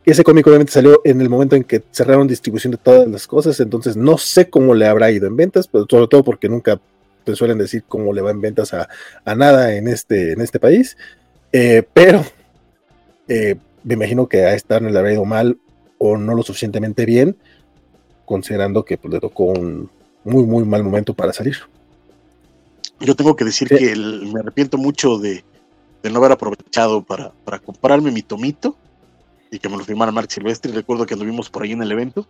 ese 0.05 0.23
cómic 0.23 0.47
obviamente 0.47 0.73
salió 0.73 1.01
en 1.05 1.21
el 1.21 1.31
momento 1.31 1.57
en 1.57 1.65
que 1.65 1.83
cerraron 1.91 2.29
distribución 2.29 2.73
de 2.73 2.77
todas 2.77 3.09
las 3.09 3.27
cosas, 3.27 3.59
entonces 3.61 3.97
no 3.97 4.19
sé 4.19 4.51
cómo 4.51 4.75
le 4.75 4.87
habrá 4.87 5.11
ido 5.11 5.27
en 5.27 5.37
ventas, 5.37 5.67
pero 5.67 5.87
sobre 5.89 6.09
todo 6.09 6.23
porque 6.23 6.49
nunca 6.49 6.79
te 7.25 7.35
suelen 7.35 7.57
decir 7.57 7.85
cómo 7.89 8.13
le 8.13 8.21
va 8.21 8.31
en 8.31 8.41
ventas 8.41 8.75
a, 8.75 8.89
a 9.25 9.35
nada 9.35 9.75
en 9.75 9.89
este, 9.89 10.33
en 10.33 10.43
este 10.43 10.61
país. 10.61 10.97
Eh, 11.53 11.83
pero 11.95 12.23
eh, 13.29 13.57
me 13.83 13.95
imagino 13.95 14.29
que 14.29 14.45
a 14.45 14.55
esta 14.55 14.81
no 14.81 14.91
le 14.91 14.99
habrá 14.99 15.13
ido 15.13 15.25
mal 15.25 15.59
o 15.99 16.17
no 16.17 16.35
lo 16.35 16.43
suficientemente 16.43 17.07
bien, 17.07 17.37
considerando 18.27 18.85
que 18.85 18.99
pues, 18.99 19.15
le 19.15 19.21
tocó 19.21 19.45
un 19.45 19.89
muy, 20.25 20.45
muy 20.45 20.65
mal 20.65 20.83
momento 20.83 21.15
para 21.15 21.33
salir. 21.33 21.57
Yo 23.05 23.15
tengo 23.15 23.36
que 23.36 23.44
decir 23.44 23.68
que 23.68 23.92
el, 23.92 24.33
me 24.33 24.41
arrepiento 24.41 24.78
mucho 24.78 25.18
de, 25.18 25.44
de, 26.02 26.10
no 26.10 26.18
haber 26.18 26.33
aprovechado 26.33 27.02
para, 27.02 27.33
para 27.44 27.58
comprarme 27.58 28.10
mi 28.10 28.23
tomito 28.23 28.76
y 29.50 29.58
que 29.58 29.68
me 29.68 29.76
lo 29.76 29.84
firmara 29.84 30.10
Mark 30.10 30.31
Silvestre. 30.31 30.73
Recuerdo 30.73 31.07
que 31.07 31.15
anduvimos 31.15 31.50
por 31.50 31.62
ahí 31.62 31.73
en 31.73 31.83
el 31.83 31.92
evento. 31.92 32.26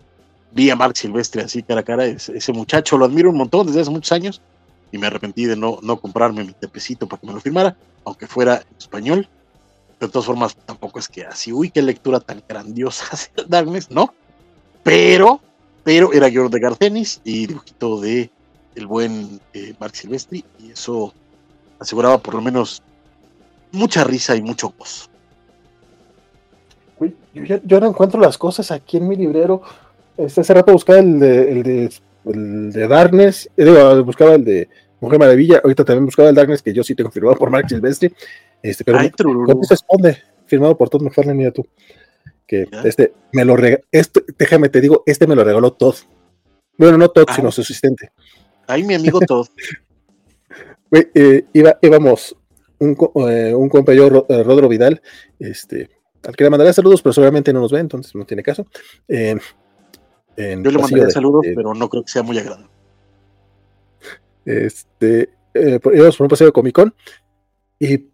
Vi 0.52 0.70
a 0.70 0.76
Mark 0.76 0.96
Silvestre 0.96 1.42
así 1.42 1.62
cara 1.62 1.80
a 1.80 1.84
cara. 1.84 2.06
Ese, 2.06 2.36
ese, 2.36 2.52
muchacho 2.52 2.98
lo 2.98 3.04
admiro 3.04 3.30
un 3.30 3.36
montón 3.36 3.66
desde 3.66 3.80
hace 3.80 3.90
muchos 3.90 4.12
años 4.12 4.42
y 4.92 4.98
me 4.98 5.06
arrepentí 5.06 5.44
de 5.44 5.56
no, 5.56 5.78
no 5.82 6.00
comprarme 6.00 6.44
mi 6.44 6.52
tepecito 6.52 7.08
para 7.08 7.20
que 7.20 7.26
me 7.26 7.32
lo 7.32 7.40
firmara, 7.40 7.76
aunque 8.04 8.26
fuera 8.26 8.56
en 8.56 8.76
español 8.78 9.28
de 10.00 10.08
todas 10.08 10.26
formas, 10.26 10.56
tampoco 10.56 10.98
es 10.98 11.08
que 11.08 11.24
así, 11.24 11.52
uy, 11.52 11.70
qué 11.70 11.82
lectura 11.82 12.20
tan 12.20 12.42
grandiosa 12.48 13.04
Darkness, 13.48 13.90
¿no? 13.90 14.14
Pero, 14.82 15.40
pero 15.82 16.12
era 16.12 16.30
George 16.30 16.54
de 16.54 16.60
Garcenis 16.60 17.20
y 17.24 17.46
dibujito 17.46 18.00
de 18.00 18.30
el 18.74 18.86
buen 18.86 19.40
eh, 19.52 19.74
Mark 19.78 19.96
Silvestri, 19.96 20.44
y 20.58 20.70
eso 20.70 21.14
aseguraba 21.78 22.18
por 22.18 22.34
lo 22.34 22.40
menos 22.40 22.82
mucha 23.72 24.04
risa 24.04 24.36
y 24.36 24.42
mucho 24.42 24.72
gozo. 24.78 25.08
Yo, 27.34 27.42
ya, 27.42 27.60
yo 27.64 27.80
no 27.80 27.88
encuentro 27.88 28.20
las 28.20 28.38
cosas 28.38 28.70
aquí 28.70 28.96
en 28.96 29.08
mi 29.08 29.16
librero. 29.16 29.62
Este, 30.16 30.40
hace 30.40 30.54
rato 30.54 30.72
buscaba 30.72 31.00
el 31.00 31.18
de, 31.18 31.50
el 31.50 31.62
de, 31.64 31.92
el 32.26 32.72
de 32.72 32.88
Darkness, 32.88 33.50
eh, 33.56 33.64
digo, 33.64 34.04
buscaba 34.04 34.34
el 34.34 34.44
de 34.44 34.68
Mujer 35.00 35.18
Maravilla, 35.18 35.60
ahorita 35.62 35.84
también 35.84 36.06
buscaba 36.06 36.28
el 36.28 36.34
Darkness, 36.34 36.62
que 36.62 36.72
yo 36.72 36.84
sí 36.84 36.94
tengo 36.94 37.10
firmado 37.10 37.36
por 37.36 37.50
Mark 37.50 37.68
Silvestri, 37.68 38.14
este, 38.62 38.84
pero 38.84 38.98
Ay, 38.98 39.10
¿cómo 39.10 39.64
se 39.64 39.74
esconde? 39.74 40.18
Firmado 40.46 40.76
por 40.78 40.88
Todd 40.88 41.02
McFarlane, 41.02 41.36
mira 41.36 41.50
tú. 41.50 41.66
Que 42.46 42.68
¿Ya? 42.70 42.82
este 42.82 43.12
me 43.32 43.44
lo 43.44 43.56
regaló, 43.56 43.82
este, 43.90 44.22
déjame 44.38 44.68
te 44.68 44.80
digo, 44.80 45.02
este 45.06 45.26
me 45.26 45.34
lo 45.34 45.42
regaló 45.42 45.72
Todd. 45.72 45.96
Bueno, 46.78 46.96
no 46.96 47.08
Todd, 47.08 47.26
Ay. 47.28 47.36
sino 47.36 47.50
su 47.50 47.62
asistente. 47.62 48.12
Ay, 48.66 48.82
mi 48.84 48.94
amigo 48.94 49.20
Todd. 49.20 49.48
eh, 51.14 51.44
iba, 51.52 51.78
íbamos 51.82 52.36
un, 52.78 52.96
eh, 53.28 53.54
un 53.54 53.68
compañero, 53.68 54.26
eh, 54.28 54.42
Rodro 54.42 54.68
Vidal, 54.68 55.00
este, 55.38 55.90
al 56.26 56.36
que 56.36 56.44
le 56.44 56.50
mandaré 56.50 56.72
saludos, 56.72 57.02
pero 57.02 57.12
seguramente 57.12 57.52
no 57.52 57.60
nos 57.60 57.72
ve, 57.72 57.80
entonces 57.80 58.14
no 58.14 58.24
tiene 58.24 58.42
caso. 58.42 58.66
Eh, 59.08 59.36
Yo 60.36 60.70
le 60.70 60.78
mandaré 60.78 61.10
saludos, 61.10 61.42
de, 61.42 61.54
pero 61.54 61.74
no 61.74 61.88
creo 61.88 62.02
que 62.02 62.10
sea 62.10 62.22
muy 62.22 62.38
agradable. 62.38 62.68
Este, 64.44 65.30
eh, 65.54 65.80
íbamos 65.94 66.16
por 66.16 66.24
un 66.24 66.30
paseo 66.30 66.46
de 66.48 66.52
Comic 66.52 66.74
Con 66.74 66.94
y 67.78 68.08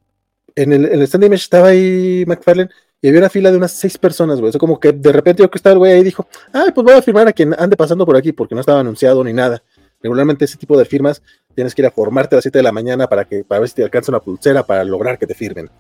en 0.54 0.72
el, 0.72 0.84
en 0.86 0.92
el 0.92 1.02
stand 1.02 1.24
image 1.24 1.42
estaba 1.42 1.68
ahí 1.68 2.24
McFarlane 2.26 2.70
y 3.02 3.08
había 3.08 3.20
una 3.20 3.30
fila 3.30 3.50
de 3.50 3.56
unas 3.56 3.72
seis 3.72 3.96
personas, 3.96 4.38
güey. 4.40 4.50
Eso 4.50 4.58
como 4.58 4.78
que 4.78 4.92
de 4.92 5.12
repente 5.12 5.42
yo 5.42 5.50
que 5.50 5.58
estaba 5.58 5.72
el 5.72 5.78
güey 5.78 5.92
ahí 5.92 6.04
dijo, 6.04 6.26
ay, 6.52 6.70
pues 6.74 6.84
voy 6.84 6.94
a 6.94 7.02
firmar 7.02 7.26
a 7.26 7.32
quien 7.32 7.54
ande 7.58 7.76
pasando 7.76 8.04
por 8.04 8.16
aquí, 8.16 8.32
porque 8.32 8.54
no 8.54 8.60
estaba 8.60 8.80
anunciado 8.80 9.24
ni 9.24 9.32
nada. 9.32 9.62
Regularmente 10.02 10.44
ese 10.44 10.56
tipo 10.56 10.78
de 10.78 10.84
firmas 10.84 11.22
tienes 11.54 11.74
que 11.74 11.82
ir 11.82 11.86
a 11.86 11.90
formarte 11.90 12.34
a 12.34 12.38
las 12.38 12.44
7 12.44 12.58
de 12.58 12.62
la 12.62 12.72
mañana 12.72 13.06
para 13.06 13.24
que 13.24 13.44
para 13.44 13.60
ver 13.60 13.68
si 13.68 13.76
te 13.76 13.82
alcanza 13.82 14.12
una 14.12 14.20
pulsera 14.20 14.64
para 14.64 14.84
lograr 14.84 15.18
que 15.18 15.26
te 15.26 15.34
firmen. 15.34 15.70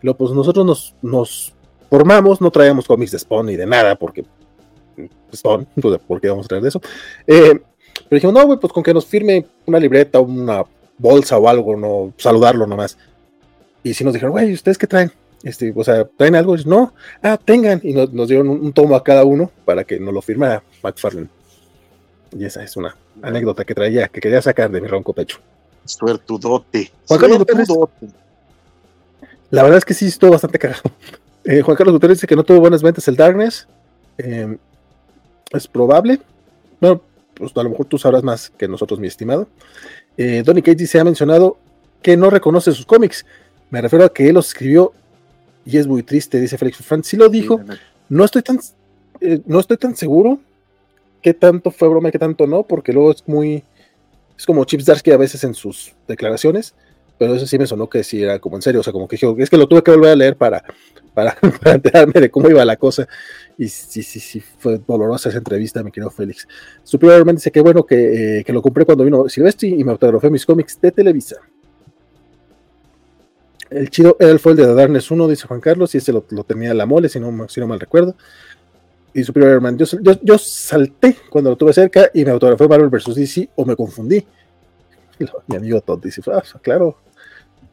Pues 0.00 0.30
nosotros 0.32 0.94
nos, 1.02 1.54
formamos, 1.90 2.40
no 2.40 2.50
traíamos 2.50 2.86
cómics 2.86 3.12
de 3.12 3.18
Spawn 3.18 3.46
ni 3.46 3.56
de 3.56 3.66
nada, 3.66 3.96
porque 3.96 4.24
Spawn, 5.34 5.66
pues, 5.80 5.98
¿por 6.06 6.20
qué 6.20 6.28
vamos 6.28 6.46
a 6.46 6.48
traer 6.48 6.62
de 6.62 6.68
eso? 6.68 6.80
Eh, 7.26 7.60
pero 8.08 8.16
dijimos, 8.16 8.34
no, 8.34 8.46
güey, 8.46 8.58
pues 8.58 8.72
con 8.72 8.82
que 8.82 8.94
nos 8.94 9.06
firme 9.06 9.46
una 9.64 9.80
libreta, 9.80 10.20
una 10.20 10.64
bolsa 10.98 11.38
o 11.38 11.48
algo, 11.48 11.76
no 11.76 12.12
saludarlo 12.18 12.66
nomás. 12.66 12.96
Y 13.82 13.94
si 13.94 14.04
nos 14.04 14.12
dijeron, 14.12 14.32
güey, 14.32 14.52
¿ustedes 14.52 14.78
qué 14.78 14.86
traen? 14.86 15.10
Este, 15.42 15.72
o 15.74 15.84
sea, 15.84 16.04
¿traen 16.04 16.34
algo? 16.34 16.56
Y 16.56 16.64
no, 16.64 16.92
ah, 17.22 17.38
tengan. 17.42 17.80
Y 17.82 17.92
nos, 17.92 18.12
nos 18.12 18.28
dieron 18.28 18.48
un, 18.48 18.60
un, 18.60 18.72
tomo 18.72 18.96
a 18.96 19.02
cada 19.02 19.24
uno 19.24 19.50
para 19.64 19.84
que 19.84 19.98
nos 19.98 20.12
lo 20.12 20.22
firmara 20.22 20.62
McFarlane. 20.82 21.28
Y 22.32 22.44
esa 22.44 22.62
es 22.62 22.76
una 22.76 22.96
anécdota 23.22 23.64
que 23.64 23.74
traía, 23.74 24.08
que 24.08 24.20
quería 24.20 24.42
sacar 24.42 24.70
de 24.70 24.80
mi 24.80 24.88
ronco 24.88 25.12
pecho. 25.12 25.38
Suertudote. 25.84 26.90
Juan 27.06 27.20
Carlos 27.20 27.38
Suertudote. 27.46 28.06
La 29.50 29.62
verdad 29.62 29.78
es 29.78 29.84
que 29.84 29.94
sí 29.94 30.06
estuvo 30.06 30.32
bastante 30.32 30.58
cagado. 30.58 30.82
Eh, 31.48 31.62
Juan 31.62 31.76
Carlos 31.76 31.92
Gutiérrez 31.92 32.18
dice 32.18 32.26
que 32.26 32.34
no 32.34 32.42
tuvo 32.42 32.58
buenas 32.58 32.82
ventas 32.82 33.06
el 33.06 33.14
Darkness. 33.14 33.68
Eh, 34.18 34.56
es 35.52 35.68
probable. 35.68 36.20
Bueno, 36.80 37.00
pues 37.34 37.52
a 37.56 37.62
lo 37.62 37.70
mejor 37.70 37.86
tú 37.86 37.98
sabrás 37.98 38.24
más 38.24 38.50
que 38.50 38.66
nosotros, 38.66 38.98
mi 38.98 39.06
estimado. 39.06 39.46
Eh, 40.16 40.42
Donny 40.44 40.60
Cates 40.60 40.90
se 40.90 40.98
ha 40.98 41.04
mencionado 41.04 41.56
que 42.02 42.16
no 42.16 42.30
reconoce 42.30 42.72
sus 42.72 42.84
cómics. 42.84 43.24
Me 43.70 43.80
refiero 43.80 44.04
a 44.04 44.12
que 44.12 44.28
él 44.28 44.34
los 44.34 44.48
escribió 44.48 44.92
y 45.64 45.76
es 45.76 45.86
muy 45.86 46.02
triste, 46.02 46.40
dice 46.40 46.58
Félix 46.58 46.78
Frank. 46.78 47.04
Sí 47.04 47.16
lo 47.16 47.28
dijo, 47.28 47.60
no 48.08 48.24
estoy 48.24 48.42
tan, 48.42 48.58
eh, 49.20 49.40
no 49.46 49.60
estoy 49.60 49.76
tan 49.76 49.96
seguro 49.96 50.38
qué 51.26 51.34
tanto 51.34 51.72
fue 51.72 51.88
broma 51.88 52.08
y 52.08 52.12
qué 52.12 52.20
tanto 52.20 52.46
no, 52.46 52.62
porque 52.62 52.92
luego 52.92 53.10
es 53.10 53.26
muy, 53.26 53.64
es 54.38 54.46
como 54.46 54.64
Chips 54.64 54.84
Darsky 54.84 55.10
a 55.10 55.16
veces 55.16 55.42
en 55.42 55.54
sus 55.54 55.92
declaraciones, 56.06 56.72
pero 57.18 57.34
eso 57.34 57.48
sí 57.48 57.58
me 57.58 57.66
sonó 57.66 57.90
que 57.90 58.04
sí 58.04 58.22
era 58.22 58.38
como 58.38 58.54
en 58.54 58.62
serio, 58.62 58.78
o 58.78 58.84
sea, 58.84 58.92
como 58.92 59.08
que 59.08 59.16
es 59.16 59.50
que 59.50 59.56
lo 59.56 59.66
tuve 59.66 59.82
que 59.82 59.90
volver 59.90 60.10
a 60.10 60.14
leer 60.14 60.36
para, 60.36 60.62
para, 61.14 61.36
enterarme 61.64 62.20
de 62.20 62.30
cómo 62.30 62.48
iba 62.48 62.64
la 62.64 62.76
cosa, 62.76 63.08
y 63.58 63.66
sí, 63.66 64.04
sí, 64.04 64.20
sí, 64.20 64.40
fue 64.40 64.78
dolorosa 64.86 65.30
esa 65.30 65.38
entrevista, 65.38 65.82
mi 65.82 65.90
querido 65.90 66.12
Félix. 66.12 66.46
Superiormente 66.84 67.40
dice 67.40 67.50
que 67.50 67.60
bueno 67.60 67.84
que, 67.84 68.38
eh, 68.38 68.44
que 68.44 68.52
lo 68.52 68.62
compré 68.62 68.84
cuando 68.84 69.02
vino 69.02 69.28
Silvestri 69.28 69.74
y 69.80 69.82
me 69.82 69.90
autografé 69.90 70.30
mis 70.30 70.46
cómics 70.46 70.80
de 70.80 70.92
Televisa. 70.92 71.38
El 73.68 73.90
chido 73.90 74.16
era 74.20 74.30
el 74.30 74.38
foil 74.38 74.54
de 74.54 74.72
Darkness 74.72 75.10
1, 75.10 75.26
dice 75.26 75.48
Juan 75.48 75.60
Carlos, 75.60 75.92
y 75.96 75.98
ese 75.98 76.12
lo, 76.12 76.22
tenía 76.22 76.72
la 76.72 76.86
mole, 76.86 77.08
si 77.08 77.18
no, 77.18 77.48
si 77.48 77.58
no 77.58 77.66
mal 77.66 77.80
recuerdo. 77.80 78.14
Y 79.16 79.24
Superior 79.24 79.52
Herman, 79.52 79.78
yo, 79.78 79.86
yo, 80.22 80.36
salté 80.36 81.16
cuando 81.30 81.48
lo 81.48 81.56
tuve 81.56 81.72
cerca 81.72 82.10
y 82.12 82.22
me 82.22 82.32
autografé 82.32 82.68
Marvel 82.68 82.90
vs. 82.90 83.14
DC 83.14 83.48
o 83.56 83.64
me 83.64 83.74
confundí. 83.74 84.22
Mi 85.46 85.56
amigo 85.56 85.80
Todd 85.80 86.02
dice, 86.02 86.20
ah, 86.30 86.42
claro, 86.60 86.98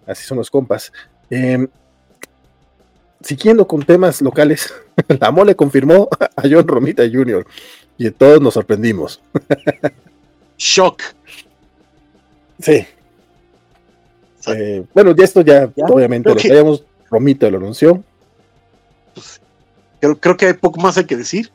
así 0.07 0.23
son 0.23 0.37
los 0.37 0.49
compas. 0.49 0.93
Em, 1.29 1.67
siguiendo 3.19 3.67
con 3.67 3.83
temas 3.83 4.21
locales, 4.21 4.73
la 5.19 5.31
mole 5.31 5.53
confirmó 5.53 6.07
a 6.37 6.43
John 6.49 6.65
Romita 6.65 7.03
Jr. 7.03 7.45
y 7.97 8.09
todos 8.11 8.39
nos 8.39 8.53
sorprendimos. 8.53 9.21
Shock. 10.57 11.01
Sí, 12.57 12.87
eh, 14.47 14.85
bueno, 14.93 15.13
ya 15.13 15.25
esto 15.25 15.41
ya, 15.41 15.69
obviamente 15.89 16.33
lo 16.33 16.39
sabíamos, 16.39 16.85
Romito 17.09 17.49
lo 17.49 17.57
anunció. 17.57 18.01
Pues, 19.13 19.41
creo, 20.03 20.19
creo 20.19 20.37
que 20.37 20.47
hay 20.47 20.53
poco 20.53 20.81
más 20.81 20.97
hay 20.97 21.05
que 21.05 21.15
decir. 21.15 21.51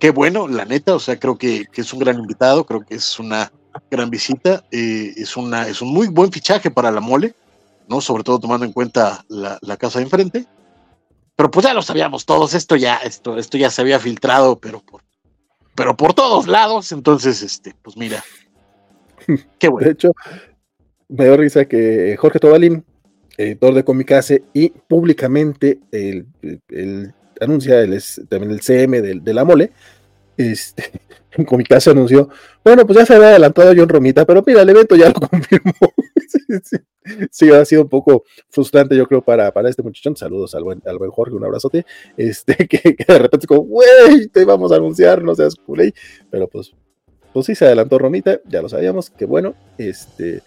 Qué 0.00 0.10
bueno, 0.10 0.48
la 0.48 0.64
neta, 0.64 0.96
o 0.96 0.98
sea, 0.98 1.20
creo 1.20 1.38
que, 1.38 1.66
es 1.72 1.92
un 1.92 2.00
gran 2.00 2.18
invitado, 2.18 2.66
creo 2.66 2.84
que 2.84 2.96
es 2.96 3.20
una 3.20 3.52
gran 3.88 4.10
visita, 4.10 4.64
eh, 4.72 5.12
es, 5.16 5.36
una, 5.36 5.68
es 5.68 5.80
un 5.80 5.92
muy 5.92 6.08
buen 6.08 6.32
fichaje 6.32 6.70
para 6.72 6.90
la 6.90 7.00
mole, 7.00 7.34
¿no? 7.88 8.00
Sobre 8.00 8.24
todo 8.24 8.40
tomando 8.40 8.66
en 8.66 8.72
cuenta 8.72 9.24
la, 9.28 9.76
casa 9.76 10.00
de 10.00 10.06
enfrente. 10.06 10.46
Pero 11.36 11.50
pues 11.50 11.64
ya 11.64 11.72
lo 11.72 11.82
sabíamos 11.82 12.26
todos, 12.26 12.54
esto 12.54 12.74
ya, 12.74 12.96
esto, 12.96 13.38
esto 13.38 13.56
ya 13.56 13.70
se 13.70 13.80
había 13.80 14.00
filtrado, 14.00 14.58
pero 14.58 14.80
por, 14.80 15.02
pero 15.76 15.96
por 15.96 16.12
todos 16.12 16.48
lados, 16.48 16.90
entonces, 16.90 17.40
este, 17.42 17.74
pues 17.82 17.96
mira, 17.96 18.24
qué 19.60 19.68
bueno. 19.68 19.86
De 19.86 19.92
hecho, 19.92 20.12
me 21.08 21.24
dio 21.24 21.36
risa 21.36 21.66
que 21.66 22.16
Jorge 22.18 22.40
Tobalín, 22.40 22.84
editor 23.36 23.74
de 23.74 23.84
Comicase, 23.84 24.42
y 24.52 24.70
públicamente 24.70 25.78
el, 25.92 26.26
anuncia 27.44 27.80
el, 27.80 28.00
también 28.28 28.52
el 28.52 28.60
CM 28.60 29.00
de, 29.00 29.34
la 29.34 29.44
mole, 29.44 29.72
este, 30.36 30.84
en 31.32 31.44
Comicase 31.44 31.90
anunció, 31.90 32.28
bueno, 32.64 32.86
pues 32.86 32.98
ya 32.98 33.06
se 33.06 33.14
había 33.14 33.28
adelantado 33.28 33.72
John 33.76 33.88
Romita, 33.88 34.24
pero 34.24 34.42
mira, 34.46 34.62
el 34.62 34.68
evento 34.68 34.96
ya 34.96 35.08
lo 35.08 35.14
confirmó. 35.28 35.72
sí, 37.30 37.50
ha 37.50 37.64
sido 37.64 37.82
un 37.82 37.88
poco 37.88 38.24
frustrante, 38.48 38.96
yo 38.96 39.06
creo, 39.06 39.22
para, 39.22 39.52
para 39.52 39.68
este 39.68 39.82
muchachón. 39.82 40.16
Saludos 40.16 40.54
al 40.54 40.64
buen, 40.64 40.82
al 40.86 40.98
buen 40.98 41.10
Jorge, 41.10 41.34
un 41.34 41.44
abrazote. 41.44 41.84
Este, 42.16 42.68
que, 42.68 42.96
de 43.06 43.18
repente 43.18 43.46
como, 43.46 43.62
güey, 43.62 44.28
te 44.28 44.44
vamos 44.44 44.72
a 44.72 44.76
anunciar, 44.76 45.22
no 45.22 45.34
seas 45.34 45.54
culé. 45.56 45.94
Pero 46.30 46.48
pues, 46.48 46.72
pues 47.32 47.46
sí 47.46 47.54
se 47.54 47.66
adelantó 47.66 47.98
Romita, 47.98 48.40
ya 48.46 48.62
lo 48.62 48.68
sabíamos, 48.68 49.10
que 49.10 49.24
bueno, 49.24 49.54
este, 49.78 50.42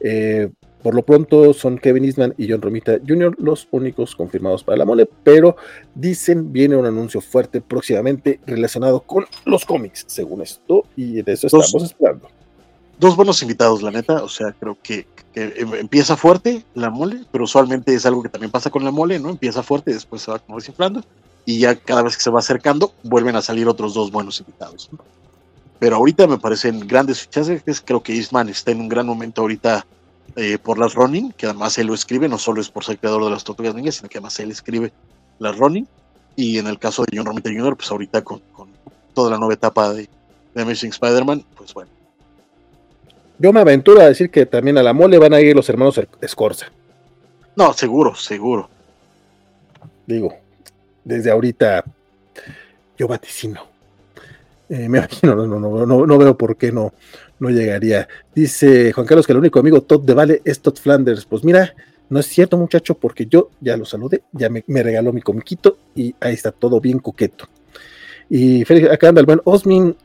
eh, 0.00 0.50
por 0.82 0.94
lo 0.94 1.02
pronto 1.02 1.52
son 1.52 1.78
Kevin 1.78 2.04
Eastman 2.04 2.34
y 2.38 2.50
John 2.50 2.62
Romita 2.62 2.98
Jr. 3.06 3.34
los 3.38 3.68
únicos 3.70 4.14
confirmados 4.14 4.62
para 4.62 4.78
la 4.78 4.84
mole, 4.84 5.08
pero 5.24 5.56
dicen 5.94 6.52
viene 6.52 6.76
un 6.76 6.86
anuncio 6.86 7.20
fuerte 7.20 7.60
próximamente 7.60 8.40
relacionado 8.46 9.00
con 9.00 9.26
los 9.44 9.64
cómics, 9.64 10.04
según 10.06 10.42
esto, 10.42 10.84
y 10.96 11.22
de 11.22 11.32
eso 11.32 11.46
estamos 11.46 11.82
esperando. 11.82 12.28
Dos 12.98 13.16
buenos 13.16 13.42
invitados, 13.42 13.82
la 13.82 13.90
neta, 13.90 14.22
o 14.22 14.28
sea, 14.28 14.52
creo 14.58 14.76
que, 14.82 15.06
em, 15.34 15.74
empieza 15.74 16.16
fuerte 16.16 16.64
la 16.74 16.90
mole, 16.90 17.20
pero 17.30 17.44
usualmente 17.44 17.94
es 17.94 18.06
algo 18.06 18.22
que 18.22 18.28
también 18.28 18.50
pasa 18.50 18.70
con 18.70 18.84
la 18.84 18.90
mole, 18.90 19.18
¿no? 19.20 19.30
Empieza 19.30 19.62
fuerte 19.62 19.92
y 19.92 19.94
después 19.94 20.22
se 20.22 20.30
va 20.32 20.38
como 20.40 20.58
desinflando, 20.58 21.04
y 21.44 21.60
ya 21.60 21.76
cada 21.76 22.02
vez 22.02 22.16
que 22.16 22.22
se 22.22 22.30
va 22.30 22.40
acercando, 22.40 22.92
vuelven 23.04 23.36
a 23.36 23.42
salir 23.42 23.68
otros 23.68 23.94
dos 23.94 24.10
buenos 24.10 24.40
invitados. 24.40 24.88
¿no? 24.92 24.98
pero 25.78 25.96
ahorita 25.96 26.26
me 26.26 26.38
parecen 26.38 26.80
grandes 26.86 27.20
fichajes. 27.20 27.82
Creo 27.84 28.02
que 28.02 28.14
Eastman 28.14 28.48
está 28.48 28.72
en 28.72 28.80
un 28.80 28.88
gran 28.88 29.06
momento 29.06 29.42
ahorita 29.42 29.86
eh, 30.36 30.58
por 30.58 30.78
las 30.78 30.94
running, 30.94 31.32
que 31.32 31.46
además 31.46 31.78
él 31.78 31.88
lo 31.88 31.94
escribe, 31.94 32.28
no 32.28 32.38
solo 32.38 32.60
es 32.60 32.70
por 32.70 32.84
ser 32.84 32.98
creador 32.98 33.24
de 33.24 33.30
las 33.30 33.44
Tortugas 33.44 33.74
Ninjas, 33.74 33.96
sino 33.96 34.08
que 34.08 34.18
además 34.18 34.38
él 34.40 34.50
escribe 34.50 34.92
las 35.38 35.56
running. 35.56 35.86
Y 36.36 36.58
en 36.58 36.66
el 36.66 36.78
caso 36.78 37.02
de 37.02 37.16
John 37.16 37.26
Romita 37.26 37.50
Jr., 37.50 37.76
pues 37.76 37.90
ahorita 37.90 38.22
con, 38.22 38.40
toda 39.14 39.30
la 39.30 39.38
nueva 39.38 39.54
etapa 39.54 39.92
de, 39.92 40.08
Amazing 40.54 40.90
Spider-Man, 40.90 41.44
pues 41.56 41.72
bueno. 41.72 41.90
Yo 43.38 43.52
me 43.52 43.60
aventuro 43.60 44.00
a 44.00 44.06
decir 44.06 44.30
que 44.30 44.44
también 44.44 44.76
a 44.78 44.82
la 44.82 44.92
mole 44.92 45.18
van 45.18 45.32
a 45.32 45.40
ir 45.40 45.54
los 45.54 45.68
hermanos 45.68 46.00
Escorza. 46.20 46.66
No, 47.54 47.72
seguro, 47.72 48.14
seguro. 48.16 48.68
Digo, 50.06 50.34
desde 51.04 51.30
ahorita 51.30 51.84
yo 52.96 53.06
vaticino 53.06 53.77
eh, 54.68 54.88
me 54.88 54.98
imagino, 54.98 55.34
no, 55.34 55.46
no, 55.46 55.86
no, 55.86 56.06
no, 56.06 56.18
veo 56.18 56.36
por 56.36 56.56
qué 56.56 56.72
no, 56.72 56.92
no 57.38 57.50
llegaría. 57.50 58.08
Dice 58.34 58.92
Juan 58.92 59.06
Carlos 59.06 59.26
que 59.26 59.32
el 59.32 59.38
único 59.38 59.60
amigo 59.60 59.82
Todd 59.82 60.02
de 60.02 60.14
Vale 60.14 60.42
es 60.44 60.60
Todd 60.60 60.76
Flanders. 60.76 61.24
Pues 61.24 61.44
mira, 61.44 61.74
no 62.10 62.20
es 62.20 62.26
cierto, 62.26 62.56
muchacho, 62.56 62.94
porque 62.94 63.26
yo 63.26 63.50
ya 63.60 63.76
lo 63.76 63.84
saludé, 63.84 64.22
ya 64.32 64.48
me, 64.48 64.62
regaló 64.82 65.12
mi 65.12 65.20
comiquito 65.20 65.78
y 65.94 66.14
ahí 66.20 66.34
está 66.34 66.52
todo 66.52 66.80
bien 66.80 66.98
coqueto. 66.98 67.46
Y 68.30 68.64
Félix, 68.64 68.90
acá 68.90 69.08
anda 69.08 69.20
el 69.20 69.26
buen 69.26 69.40
Osmin 69.44 69.96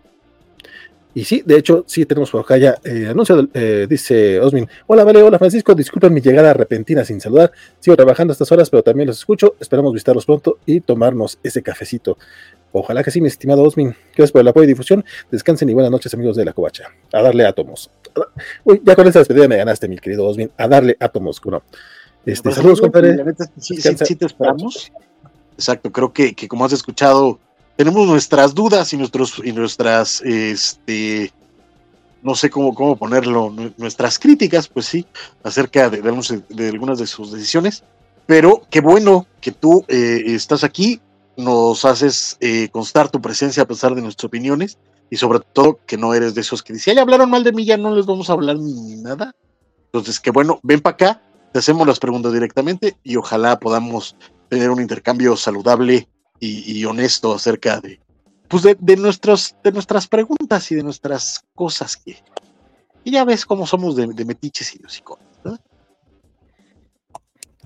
y 1.15 1.25
sí, 1.25 1.43
de 1.45 1.57
hecho, 1.57 1.83
sí 1.87 2.05
tenemos 2.05 2.31
por 2.31 2.41
acá 2.41 2.57
ya 2.57 2.75
eh, 2.83 3.07
anuncio, 3.07 3.47
eh, 3.53 3.85
dice 3.87 4.39
Osmin. 4.39 4.67
Hola, 4.87 5.03
vale, 5.03 5.21
hola 5.21 5.37
Francisco, 5.37 5.75
disculpen 5.75 6.11
mi 6.11 6.21
llegada 6.21 6.53
repentina 6.53 7.05
sin 7.05 7.21
saludar. 7.21 7.51
Sigo 7.79 7.95
trabajando 7.95 8.33
estas 8.33 8.51
horas, 8.51 8.69
pero 8.69 8.81
también 8.81 9.07
los 9.07 9.19
escucho. 9.19 9.55
Esperamos 9.59 9.93
visitarlos 9.93 10.25
pronto 10.25 10.57
y 10.65 10.81
tomarnos 10.81 11.37
ese 11.43 11.61
cafecito. 11.61 12.17
Ojalá 12.73 13.03
que 13.03 13.11
sí, 13.11 13.21
mi 13.21 13.27
estimado 13.27 13.61
Osmin. 13.63 13.95
Gracias 14.15 14.31
por 14.31 14.41
el 14.41 14.47
apoyo 14.47 14.65
y 14.65 14.67
difusión. 14.67 15.05
Descansen 15.31 15.69
y 15.69 15.73
buenas 15.73 15.91
noches, 15.91 16.13
amigos 16.13 16.35
de 16.35 16.43
la 16.43 16.53
covacha. 16.53 16.85
A 17.13 17.21
darle 17.21 17.45
átomos. 17.45 17.89
Uy, 18.63 18.81
ya 18.83 18.95
con 18.95 19.07
esta 19.07 19.19
despedida 19.19 19.47
me 19.47 19.57
ganaste, 19.57 19.87
mi 19.87 19.97
querido 19.97 20.25
Osmin. 20.25 20.51
A 20.57 20.67
darle 20.67 20.97
átomos, 20.99 21.39
bueno. 21.41 21.61
Este, 22.25 22.51
saludos, 22.51 22.81
compadre. 22.81 23.15
Sí, 23.59 23.77
sí, 23.77 24.15
te 24.15 24.25
esperamos. 24.25 24.91
Exacto, 25.55 25.91
creo 25.91 26.11
que, 26.11 26.33
que 26.33 26.47
como 26.47 26.65
has 26.65 26.73
escuchado 26.73 27.39
tenemos 27.75 28.07
nuestras 28.07 28.53
dudas 28.53 28.93
y, 28.93 28.97
nuestros, 28.97 29.41
y 29.43 29.51
nuestras, 29.51 30.21
este, 30.21 31.31
no 32.21 32.35
sé 32.35 32.49
cómo, 32.49 32.73
cómo 32.73 32.95
ponerlo, 32.95 33.53
nuestras 33.77 34.19
críticas, 34.19 34.67
pues 34.67 34.85
sí, 34.85 35.05
acerca 35.43 35.89
de, 35.89 36.01
de, 36.01 36.69
algunas 36.69 36.99
de 36.99 37.07
sus 37.07 37.31
decisiones. 37.31 37.83
Pero 38.25 38.61
qué 38.69 38.79
bueno 38.79 39.27
que 39.41 39.51
tú 39.51 39.83
eh, 39.87 40.23
estás 40.27 40.63
aquí, 40.63 41.01
nos 41.37 41.85
haces 41.85 42.37
eh, 42.39 42.69
constar 42.69 43.09
tu 43.09 43.21
presencia 43.21 43.63
a 43.63 43.67
pesar 43.67 43.95
de 43.95 44.01
nuestras 44.01 44.25
opiniones 44.25 44.77
y 45.09 45.17
sobre 45.17 45.39
todo 45.39 45.79
que 45.85 45.97
no 45.97 46.13
eres 46.13 46.35
de 46.35 46.41
esos 46.41 46.63
que 46.63 46.73
dicen, 46.73 46.95
ya 46.95 47.01
hablaron 47.01 47.29
mal 47.29 47.43
de 47.43 47.51
mí, 47.51 47.65
ya 47.65 47.77
no 47.77 47.95
les 47.95 48.05
vamos 48.05 48.29
a 48.29 48.33
hablar 48.33 48.57
ni 48.57 48.95
nada. 48.97 49.35
Entonces, 49.85 50.19
que 50.19 50.31
bueno, 50.31 50.59
ven 50.63 50.81
para 50.81 50.93
acá, 50.95 51.21
te 51.51 51.59
hacemos 51.59 51.85
las 51.85 51.99
preguntas 51.99 52.33
directamente 52.33 52.97
y 53.03 53.15
ojalá 53.15 53.59
podamos 53.59 54.15
tener 54.49 54.69
un 54.71 54.81
intercambio 54.81 55.35
saludable 55.37 56.07
y, 56.39 56.83
honesto 56.83 57.33
acerca 57.33 57.79
de, 57.79 58.01
pues 58.49 58.63
de, 58.63 58.97
nuestros, 58.97 59.55
de 59.63 59.71
nuestras 59.71 60.07
preguntas 60.07 60.69
y 60.71 60.75
de 60.75 60.83
nuestras 60.83 61.45
cosas 61.55 61.95
que, 61.95 62.21
y 63.03 63.11
ya 63.11 63.23
ves 63.23 63.45
cómo 63.45 63.65
somos 63.65 63.95
de, 63.95 64.07
metiches 64.25 64.75
y 64.75 64.79
de 64.79 64.85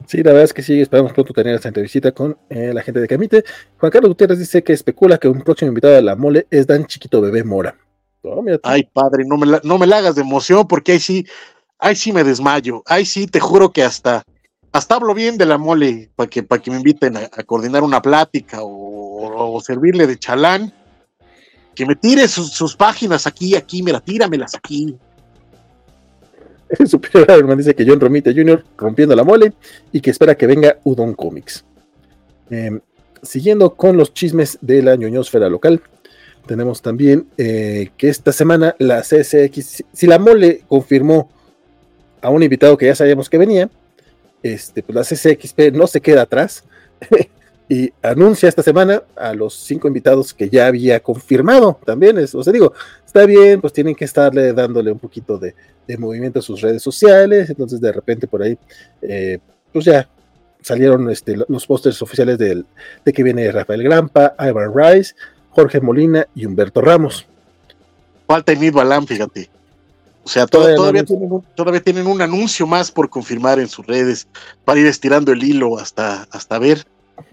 Sí, 0.08 0.24
la 0.24 0.32
verdad 0.32 0.46
es 0.46 0.54
que 0.54 0.64
sí, 0.64 0.82
esperamos 0.82 1.12
pronto 1.14 1.34
tener 1.34 1.54
esta 1.54 1.68
entrevista 1.68 2.12
con 2.14 2.38
eh, 2.50 2.72
la 2.74 2.82
gente 2.82 3.02
de 3.02 3.08
Camite. 3.08 3.44
Juan 3.78 3.92
Carlos 3.92 4.10
Gutiérrez 4.10 4.40
dice 4.40 4.64
que 4.64 4.74
especula 4.74 5.18
que 5.18 5.28
un 5.28 5.42
próximo 5.42 5.68
invitado 5.68 5.94
de 5.94 6.02
la 6.02 6.16
mole 6.16 6.48
es 6.50 6.66
Dan 6.66 6.86
Chiquito 6.86 7.22
Bebé 7.22 7.44
Mora. 7.44 7.76
Ay, 8.64 8.90
padre, 8.92 9.26
no 9.26 9.38
me, 9.38 9.46
la, 9.46 9.62
no 9.64 9.78
me 9.78 9.86
la 9.86 9.98
hagas 9.98 10.16
de 10.16 10.22
emoción 10.22 10.68
porque 10.68 10.94
ahí 10.94 11.00
sí, 11.00 11.28
ahí 11.78 11.96
sí 11.96 12.14
me 12.14 12.24
desmayo. 12.24 12.84
Ahí 12.86 13.06
sí, 13.06 13.28
te 13.28 13.40
juro 13.40 13.72
que 13.72 13.84
hasta 13.84 14.24
hasta 14.72 14.96
hablo 14.96 15.14
bien 15.14 15.38
de 15.38 15.46
la 15.46 15.58
mole 15.58 16.12
para 16.16 16.30
que, 16.30 16.44
para 16.44 16.62
que 16.62 16.72
me 16.72 16.78
inviten 16.78 17.18
a, 17.18 17.28
coordinar 17.44 17.84
una 17.84 18.02
plática 18.02 18.60
o, 18.62 19.60
servirle 19.62 20.08
de 20.08 20.18
chalán. 20.18 20.74
Que 21.76 21.86
me 21.86 21.96
tire 21.96 22.28
sus, 22.28 22.76
páginas 22.76 23.28
aquí, 23.28 23.56
aquí, 23.56 23.84
mira, 23.84 24.00
tíramelas 24.00 24.56
aquí. 24.56 24.98
Superior 26.86 27.58
dice 27.58 27.76
que 27.76 27.86
John 27.86 28.00
Romita 28.00 28.32
Jr. 28.32 28.64
rompiendo 28.78 29.16
la 29.16 29.24
mole 29.24 29.54
y 29.92 30.02
que 30.02 30.12
espera 30.12 30.36
que 30.36 30.48
venga 30.48 30.78
Udon 30.84 31.14
Comics. 31.14 31.64
Em, 32.50 32.80
siguiendo 33.22 33.74
con 33.76 33.98
los 33.98 34.14
chismes 34.14 34.58
de 34.62 34.82
la 34.82 34.96
ñoñosfera 34.96 35.50
local, 35.50 35.82
tenemos 36.46 36.82
también 36.82 37.28
eh, 37.38 37.90
que 37.98 38.10
esta 38.10 38.32
semana 38.32 38.76
la 38.80 39.02
CSX, 39.02 39.84
si 39.92 40.08
la 40.08 40.18
mole 40.18 40.64
confirmó 40.68 41.30
a 42.22 42.30
un 42.30 42.42
invitado 42.44 42.78
que 42.78 42.88
ya 42.88 42.96
sabíamos 42.96 43.30
que 43.30 43.38
venía, 43.38 43.70
este, 44.44 44.82
pues 44.84 44.96
la 44.96 45.04
CCXP 45.04 45.74
no 45.74 45.88
se 45.88 46.02
queda 46.02 46.22
atrás 46.24 46.64
y 47.70 47.92
anuncia 48.02 48.48
esta 48.48 48.64
semana 48.64 49.04
a 49.16 49.34
los 49.34 49.54
cinco 49.54 49.88
invitados 49.88 50.34
que 50.34 50.50
ya 50.50 50.68
había 50.68 51.02
confirmado 51.02 51.80
también. 51.86 52.18
Es, 52.18 52.34
o 52.34 52.44
sea, 52.44 52.54
digo, 52.54 52.74
está 53.06 53.26
bien, 53.26 53.60
pues 53.60 53.74
tienen 53.74 53.94
que 53.94 54.06
estarle 54.06 54.54
dándole 54.54 54.92
un 54.92 55.00
poquito 55.00 55.38
de, 55.38 55.54
movimiento 55.98 56.40
a 56.40 56.42
sus 56.42 56.62
redes 56.62 56.82
sociales. 56.82 57.50
Entonces, 57.50 57.82
de 57.82 57.92
repente 57.92 58.28
por 58.28 58.42
ahí, 58.42 58.58
eh, 59.02 59.40
pues 59.74 59.86
ya 59.86 60.08
salieron 60.62 61.10
este, 61.10 61.36
los 61.48 61.66
pósters 61.66 62.02
oficiales 62.02 62.38
de 62.38 62.64
que 63.14 63.24
viene 63.24 63.52
Rafael 63.52 63.84
Grampa, 63.84 64.36
Ivan 64.40 64.72
Rice, 64.74 65.16
Jorge 65.50 65.82
Molina 65.82 66.28
y 66.36 66.46
Humberto 66.46 66.82
Ramos. 66.82 67.26
Falta 68.28 68.52
Enid 68.52 68.74
Balán, 68.74 69.08
fíjate. 69.08 69.50
O 70.24 70.30
sea, 70.30 70.46
todavía, 70.46 71.06
tienen, 71.06 71.30
todavía, 71.56 71.82
tienen, 71.82 72.06
un 72.06 72.22
anuncio 72.22 72.68
más 72.68 72.92
por 72.92 73.10
confirmar 73.10 73.60
en 73.60 73.70
sus 73.70 73.88
redes 73.88 74.28
para 74.66 74.78
ir 74.78 74.86
estirando 74.86 75.32
el 75.32 75.42
hilo 75.42 75.80
hasta, 75.80 76.28
hasta 76.32 76.60
ver 76.60 76.86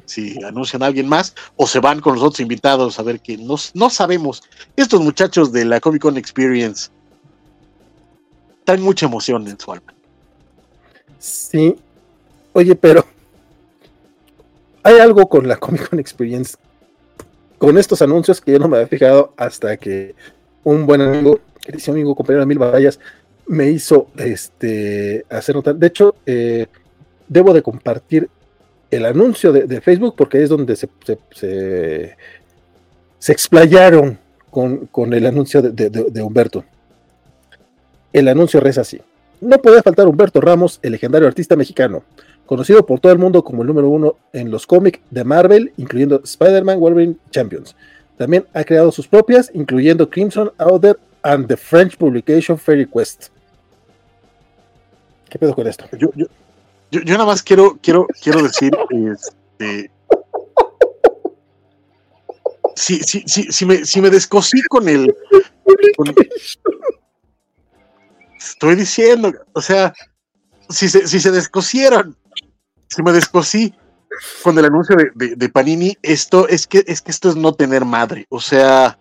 si 0.04 0.42
anuncian 0.44 0.82
a 0.82 0.86
alguien 0.86 1.08
más 1.08 1.34
o 1.56 1.66
se 1.66 1.80
van 1.80 2.00
con 2.00 2.14
los 2.14 2.22
otros 2.22 2.40
invitados 2.40 2.98
a 2.98 3.02
ver 3.02 3.20
que 3.20 3.36
no, 3.36 3.56
no 3.74 3.90
sabemos. 3.90 4.42
Estos 4.76 5.00
muchachos 5.00 5.52
de 5.52 5.64
la 5.64 5.80
Comic 5.80 6.02
Con 6.02 6.16
Experience 6.16 6.90
traen 8.64 8.82
mucha 8.82 9.06
emoción 9.06 9.46
en 9.46 9.58
su 9.58 9.72
alma. 9.72 9.94
Sí. 11.18 11.76
Oye, 12.52 12.74
pero 12.74 13.04
hay 14.82 14.98
algo 14.98 15.28
con 15.28 15.48
la 15.48 15.56
Comic 15.56 15.88
Con 15.88 15.98
Experience, 15.98 16.56
con 17.58 17.78
estos 17.78 18.02
anuncios 18.02 18.40
que 18.40 18.52
yo 18.52 18.58
no 18.58 18.68
me 18.68 18.76
había 18.76 18.88
fijado 18.88 19.32
hasta 19.36 19.76
que 19.76 20.14
un 20.62 20.86
buen 20.86 21.00
amigo, 21.00 21.40
querido 21.60 21.92
amigo, 21.92 22.14
compañero 22.14 22.40
de 22.40 22.46
Mil 22.46 22.58
Batallas, 22.58 23.00
me 23.46 23.70
hizo 23.70 24.08
este, 24.16 25.24
hacer 25.30 25.54
notar. 25.54 25.76
De 25.76 25.86
hecho, 25.86 26.14
eh, 26.26 26.66
debo 27.28 27.52
de 27.52 27.62
compartir 27.62 28.28
el 28.94 29.06
anuncio 29.06 29.52
de, 29.52 29.80
Facebook 29.80 30.14
porque 30.16 30.42
es 30.42 30.48
donde 30.48 30.76
se, 30.76 30.88
se, 31.32 32.16
explayaron 33.32 34.18
con, 34.50 35.12
el 35.12 35.26
anuncio 35.26 35.60
de, 35.62 36.22
Humberto. 36.22 36.64
El 38.12 38.28
anuncio 38.28 38.60
reza 38.60 38.82
así. 38.82 39.00
No 39.40 39.58
puede 39.60 39.82
faltar 39.82 40.06
Humberto 40.06 40.40
Ramos, 40.40 40.78
el 40.82 40.92
legendario 40.92 41.26
artista 41.26 41.56
mexicano, 41.56 42.04
conocido 42.46 42.86
por 42.86 43.00
todo 43.00 43.12
el 43.12 43.18
mundo 43.18 43.42
como 43.42 43.62
el 43.62 43.68
número 43.68 43.88
uno 43.88 44.16
en 44.32 44.50
los 44.50 44.64
cómics 44.64 45.00
de 45.10 45.24
Marvel, 45.24 45.72
incluyendo 45.76 46.20
Spider-Man, 46.22 46.78
Wolverine, 46.78 47.16
Champions. 47.30 47.74
También 48.16 48.46
ha 48.54 48.62
creado 48.62 48.92
sus 48.92 49.08
propias, 49.08 49.50
incluyendo 49.54 50.08
Crimson 50.08 50.52
Outer 50.58 50.96
and 51.22 51.48
the 51.48 51.56
French 51.56 51.96
publication 51.96 52.56
Fairy 52.56 52.86
Quest. 52.86 53.28
¿Qué 55.28 55.36
pedo 55.36 55.52
con 55.52 55.66
esto? 55.66 55.84
Yo, 55.98 56.12
yo, 56.14 56.26
yo, 57.02 57.12
nada 57.12 57.26
más 57.26 57.42
quiero, 57.42 57.78
quiero, 57.82 58.06
quiero 58.22 58.42
decir, 58.42 58.70
este, 59.12 59.90
si, 62.76 63.00
si, 63.00 63.22
si, 63.26 63.52
si, 63.52 63.66
me, 63.66 63.84
si 63.84 64.00
me 64.00 64.10
descosí 64.10 64.62
con 64.62 64.88
el, 64.88 65.14
estoy 68.38 68.76
diciendo, 68.76 69.32
o 69.52 69.60
sea, 69.60 69.92
si 70.68 70.88
se, 70.88 71.06
si 71.08 71.20
se 71.20 71.30
descosieron, 71.30 72.16
si 72.88 73.02
me 73.02 73.12
descosí 73.12 73.74
con 74.42 74.58
el 74.58 74.66
anuncio 74.66 74.96
de, 75.14 75.48
Panini, 75.48 75.96
esto 76.02 76.46
es 76.48 76.66
que, 76.66 76.84
es 76.86 77.02
que 77.02 77.10
esto 77.10 77.28
es 77.28 77.36
no 77.36 77.54
tener 77.54 77.84
madre, 77.84 78.26
o 78.28 78.40
sea, 78.40 78.98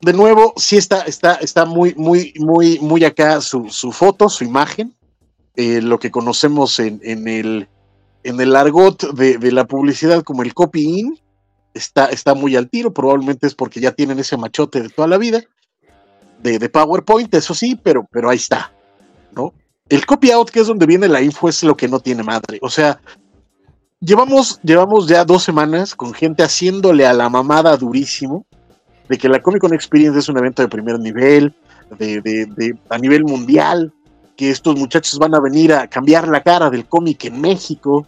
de 0.00 0.12
nuevo, 0.12 0.52
sí 0.56 0.76
está, 0.76 1.02
está, 1.02 1.34
está 1.34 1.64
muy, 1.64 1.94
muy, 1.96 2.32
muy, 2.38 2.78
muy 2.78 3.04
acá 3.04 3.40
su, 3.40 3.68
su 3.68 3.90
foto, 3.90 4.28
su 4.28 4.44
imagen, 4.44 4.94
eh, 5.58 5.82
lo 5.82 5.98
que 5.98 6.12
conocemos 6.12 6.78
en, 6.78 7.00
el, 7.02 7.66
en 8.22 8.40
el 8.40 8.54
argot 8.54 9.12
de, 9.12 9.50
la 9.50 9.66
publicidad 9.66 10.22
como 10.22 10.44
el 10.44 10.54
copy-in, 10.54 11.18
está, 11.74 12.06
está 12.06 12.34
muy 12.34 12.54
al 12.54 12.70
tiro, 12.70 12.94
probablemente 12.94 13.48
es 13.48 13.56
porque 13.56 13.80
ya 13.80 13.90
tienen 13.90 14.20
ese 14.20 14.36
machote 14.36 14.80
de 14.80 14.88
toda 14.88 15.08
la 15.08 15.18
vida, 15.18 15.42
de, 16.44 16.68
PowerPoint, 16.68 17.34
eso 17.34 17.54
sí, 17.54 17.74
pero, 17.82 18.06
pero 18.08 18.30
ahí 18.30 18.36
está, 18.36 18.72
¿no? 19.32 19.52
El 19.88 20.06
copy-out, 20.06 20.48
que 20.48 20.60
es 20.60 20.68
donde 20.68 20.86
viene 20.86 21.08
la 21.08 21.22
info, 21.22 21.48
es 21.48 21.64
lo 21.64 21.76
que 21.76 21.88
no 21.88 21.98
tiene 21.98 22.22
madre, 22.22 22.60
o 22.62 22.70
sea, 22.70 23.00
llevamos, 23.98 24.60
llevamos 24.62 25.08
ya 25.08 25.24
dos 25.24 25.42
semanas 25.42 25.92
con 25.96 26.14
gente 26.14 26.44
haciéndole 26.44 27.04
a 27.04 27.12
la 27.12 27.28
mamada 27.28 27.76
durísimo, 27.76 28.46
de 29.08 29.18
que 29.18 29.28
la 29.28 29.42
Comic 29.42 29.62
Con 29.62 29.74
Experience 29.74 30.20
es 30.20 30.28
un 30.28 30.38
evento 30.38 30.62
de 30.62 30.68
primer 30.68 31.00
nivel, 31.00 31.52
de, 31.98 32.20
de, 32.20 32.78
a 32.90 32.98
nivel 32.98 33.24
mundial, 33.24 33.92
que 34.38 34.50
estos 34.52 34.76
muchachos 34.76 35.18
van 35.18 35.34
a 35.34 35.40
venir 35.40 35.72
a 35.72 35.88
cambiar 35.88 36.28
la 36.28 36.44
cara 36.44 36.70
del 36.70 36.86
cómic 36.86 37.24
en 37.24 37.40
México, 37.40 38.06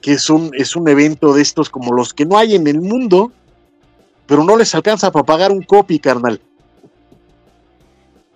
que 0.00 0.12
es 0.12 0.30
un, 0.30 0.52
es 0.54 0.76
un 0.76 0.86
evento 0.86 1.34
de 1.34 1.42
estos 1.42 1.68
como 1.68 1.92
los 1.92 2.14
que 2.14 2.24
no 2.24 2.38
hay 2.38 2.54
en 2.54 2.68
el 2.68 2.80
mundo, 2.80 3.32
pero 4.28 4.44
no 4.44 4.56
les 4.56 4.72
alcanza 4.76 5.10
para 5.10 5.26
pagar 5.26 5.50
un 5.50 5.62
copy, 5.62 5.98
carnal. 5.98 6.40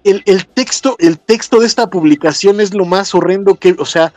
El, 0.02 0.47
texto, 0.47 0.97
el 0.99 1.20
texto 1.20 1.60
de 1.60 1.68
esta 1.68 1.89
publicación 1.89 2.60
es 2.60 2.75
lo 2.75 2.84
más 2.84 3.15
horrendo 3.15 3.55
que, 3.55 3.76
o 3.78 3.86
sea, 3.86 4.12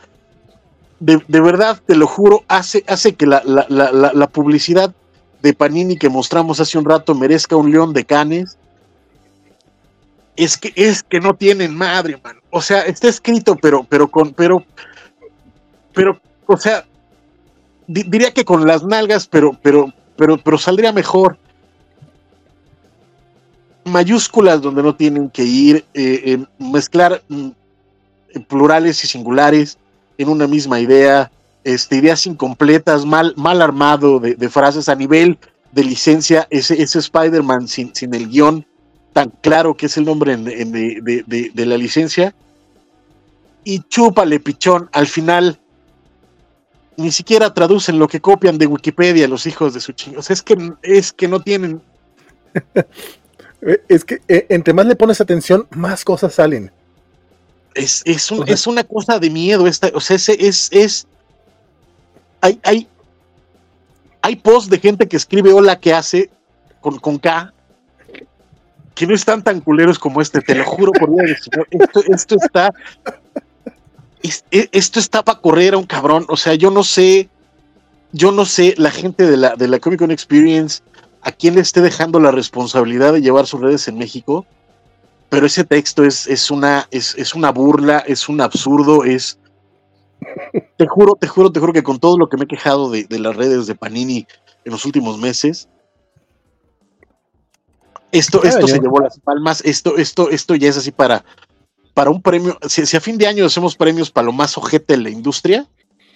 de, 0.98 1.22
verdad, 1.28 1.80
te 1.86 1.94
lo 1.94 2.08
juro, 2.08 2.42
hace, 2.48 2.82
hace 2.88 3.14
que 3.14 3.26
la, 3.26 3.42
la, 3.44 4.28
publicidad 4.28 4.92
de 5.40 5.54
Panini 5.54 5.96
que 5.96 6.08
mostramos 6.08 6.58
hace 6.58 6.78
un 6.78 6.84
rato 6.84 7.14
merezca 7.14 7.54
un 7.54 7.70
león 7.70 7.92
de 7.92 8.04
canes 8.04 8.58
es 10.34 10.56
que 10.56 10.72
es 10.74 11.04
que 11.04 11.20
no 11.20 11.34
tienen 11.34 11.76
madre, 11.76 12.20
man. 12.22 12.39
O 12.50 12.60
sea, 12.60 12.82
está 12.82 13.08
escrito, 13.08 13.56
pero, 13.56 13.84
pero 13.88 14.08
con, 14.08 14.32
pero, 14.32 14.64
pero, 15.94 16.20
o 16.46 16.56
sea, 16.56 16.84
diría 17.86 18.32
que 18.32 18.44
con 18.44 18.66
las 18.66 18.84
nalgas, 18.84 19.26
pero, 19.26 19.56
pero, 19.62 19.92
pero, 20.16 20.36
pero 20.38 20.58
saldría 20.58 20.92
mejor. 20.92 21.38
Mayúsculas 23.84 24.60
donde 24.60 24.82
no 24.82 24.94
tienen 24.94 25.30
que 25.30 25.44
ir, 25.44 25.84
eh, 25.94 26.44
mezclar 26.58 27.22
mm, 27.28 27.50
plurales 28.48 29.02
y 29.04 29.06
singulares 29.06 29.78
en 30.18 30.28
una 30.28 30.46
misma 30.46 30.80
idea, 30.80 31.30
este, 31.64 31.96
ideas 31.96 32.26
incompletas, 32.26 33.04
mal, 33.04 33.32
mal 33.36 33.62
armado 33.62 34.20
de, 34.20 34.48
frases 34.48 34.88
a 34.88 34.94
nivel 34.94 35.38
de 35.72 35.84
licencia, 35.84 36.46
ese, 36.50 36.82
ese 36.82 36.98
Spider-Man 36.98 37.68
sin, 37.68 37.94
sin 37.94 38.14
el 38.14 38.28
guion 38.28 38.66
tan 39.12 39.30
claro 39.40 39.76
que 39.76 39.86
es 39.86 39.96
el 39.96 40.04
nombre 40.04 40.36
de, 40.36 41.66
la 41.66 41.76
licencia. 41.76 42.34
Y 43.64 43.80
chúpale, 43.80 44.40
pichón, 44.40 44.88
al 44.92 45.06
final 45.06 45.60
ni 46.96 47.10
siquiera 47.10 47.52
traducen 47.54 47.98
lo 47.98 48.08
que 48.08 48.20
copian 48.20 48.58
de 48.58 48.66
Wikipedia 48.66 49.26
los 49.26 49.46
hijos 49.46 49.74
de 49.74 49.80
su 49.80 49.92
chingo. 49.92 50.20
O 50.20 50.22
sea, 50.22 50.34
es 50.34 50.42
que, 50.42 50.72
es 50.82 51.12
que 51.12 51.28
no 51.28 51.40
tienen. 51.40 51.82
es 53.88 54.04
que 54.04 54.20
eh, 54.28 54.46
entre 54.48 54.74
más 54.74 54.86
le 54.86 54.96
pones 54.96 55.20
atención, 55.20 55.66
más 55.70 56.04
cosas 56.04 56.34
salen. 56.34 56.70
Es, 57.74 58.02
es, 58.04 58.30
es 58.46 58.66
una 58.66 58.84
cosa 58.84 59.18
de 59.18 59.30
miedo. 59.30 59.66
Esta, 59.66 59.90
o 59.94 60.00
sea, 60.00 60.16
es, 60.16 60.28
es, 60.28 60.68
es 60.72 61.06
hay, 62.40 62.58
hay, 62.62 62.88
hay 64.22 64.36
posts 64.36 64.70
de 64.70 64.78
gente 64.78 65.08
que 65.08 65.16
escribe 65.16 65.52
hola 65.52 65.78
que 65.78 65.94
hace 65.94 66.30
con, 66.80 66.98
con 66.98 67.18
K 67.18 67.52
que 69.00 69.06
no 69.06 69.14
están 69.14 69.42
tan 69.42 69.62
culeros 69.62 69.98
como 69.98 70.20
este, 70.20 70.42
te 70.42 70.54
lo 70.54 70.62
juro 70.62 70.92
por 70.92 71.08
Dios, 71.10 71.48
esto, 72.10 72.36
está, 72.36 72.70
e, 74.22 74.68
esto 74.72 75.00
para 75.24 75.40
correr 75.40 75.72
a 75.72 75.78
un 75.78 75.86
cabrón, 75.86 76.26
o 76.28 76.36
sea, 76.36 76.54
yo 76.54 76.70
no 76.70 76.84
sé, 76.84 77.30
yo 78.12 78.30
no 78.30 78.44
sé 78.44 78.74
la 78.76 78.90
gente 78.90 79.26
de 79.26 79.38
la, 79.38 79.56
de 79.56 79.68
la 79.68 79.78
Comic 79.78 80.00
Con 80.00 80.10
Experience 80.10 80.82
a 81.22 81.32
quién 81.32 81.54
le 81.54 81.62
esté 81.62 81.80
dejando 81.80 82.20
la 82.20 82.30
responsabilidad 82.30 83.14
de 83.14 83.22
llevar 83.22 83.46
sus 83.46 83.62
redes 83.62 83.88
en 83.88 83.96
México, 83.96 84.44
pero 85.30 85.46
ese 85.46 85.64
texto 85.64 86.04
es, 86.04 86.26
es 86.26 86.50
una, 86.50 86.86
es, 86.90 87.14
es 87.14 87.34
una 87.34 87.52
burla, 87.52 88.00
es 88.00 88.28
un 88.28 88.42
absurdo, 88.42 89.04
es, 89.04 89.38
te 90.76 90.86
juro, 90.86 91.14
te 91.18 91.26
juro, 91.26 91.50
te 91.50 91.58
juro 91.58 91.72
que 91.72 91.82
con 91.82 91.98
todo 91.98 92.18
lo 92.18 92.28
que 92.28 92.36
me 92.36 92.44
he 92.44 92.48
quejado 92.48 92.90
de, 92.90 93.04
de 93.04 93.18
las 93.18 93.34
redes 93.34 93.66
de 93.66 93.74
Panini 93.74 94.26
en 94.66 94.72
los 94.72 94.84
últimos 94.84 95.16
meses, 95.16 95.70
esto, 98.12 98.42
esto 98.42 98.66
se 98.66 98.80
llevó 98.80 99.00
las 99.00 99.18
palmas, 99.20 99.62
esto, 99.64 99.96
esto, 99.96 100.30
esto 100.30 100.54
ya 100.54 100.68
es 100.68 100.76
así 100.76 100.90
para, 100.90 101.24
para 101.94 102.10
un 102.10 102.22
premio. 102.22 102.58
Si, 102.68 102.96
a 102.96 103.00
fin 103.00 103.18
de 103.18 103.26
año 103.26 103.46
hacemos 103.46 103.76
premios 103.76 104.10
para 104.10 104.26
lo 104.26 104.32
más 104.32 104.56
ojete 104.58 104.96
de 104.96 105.02
la 105.02 105.10
industria, 105.10 105.66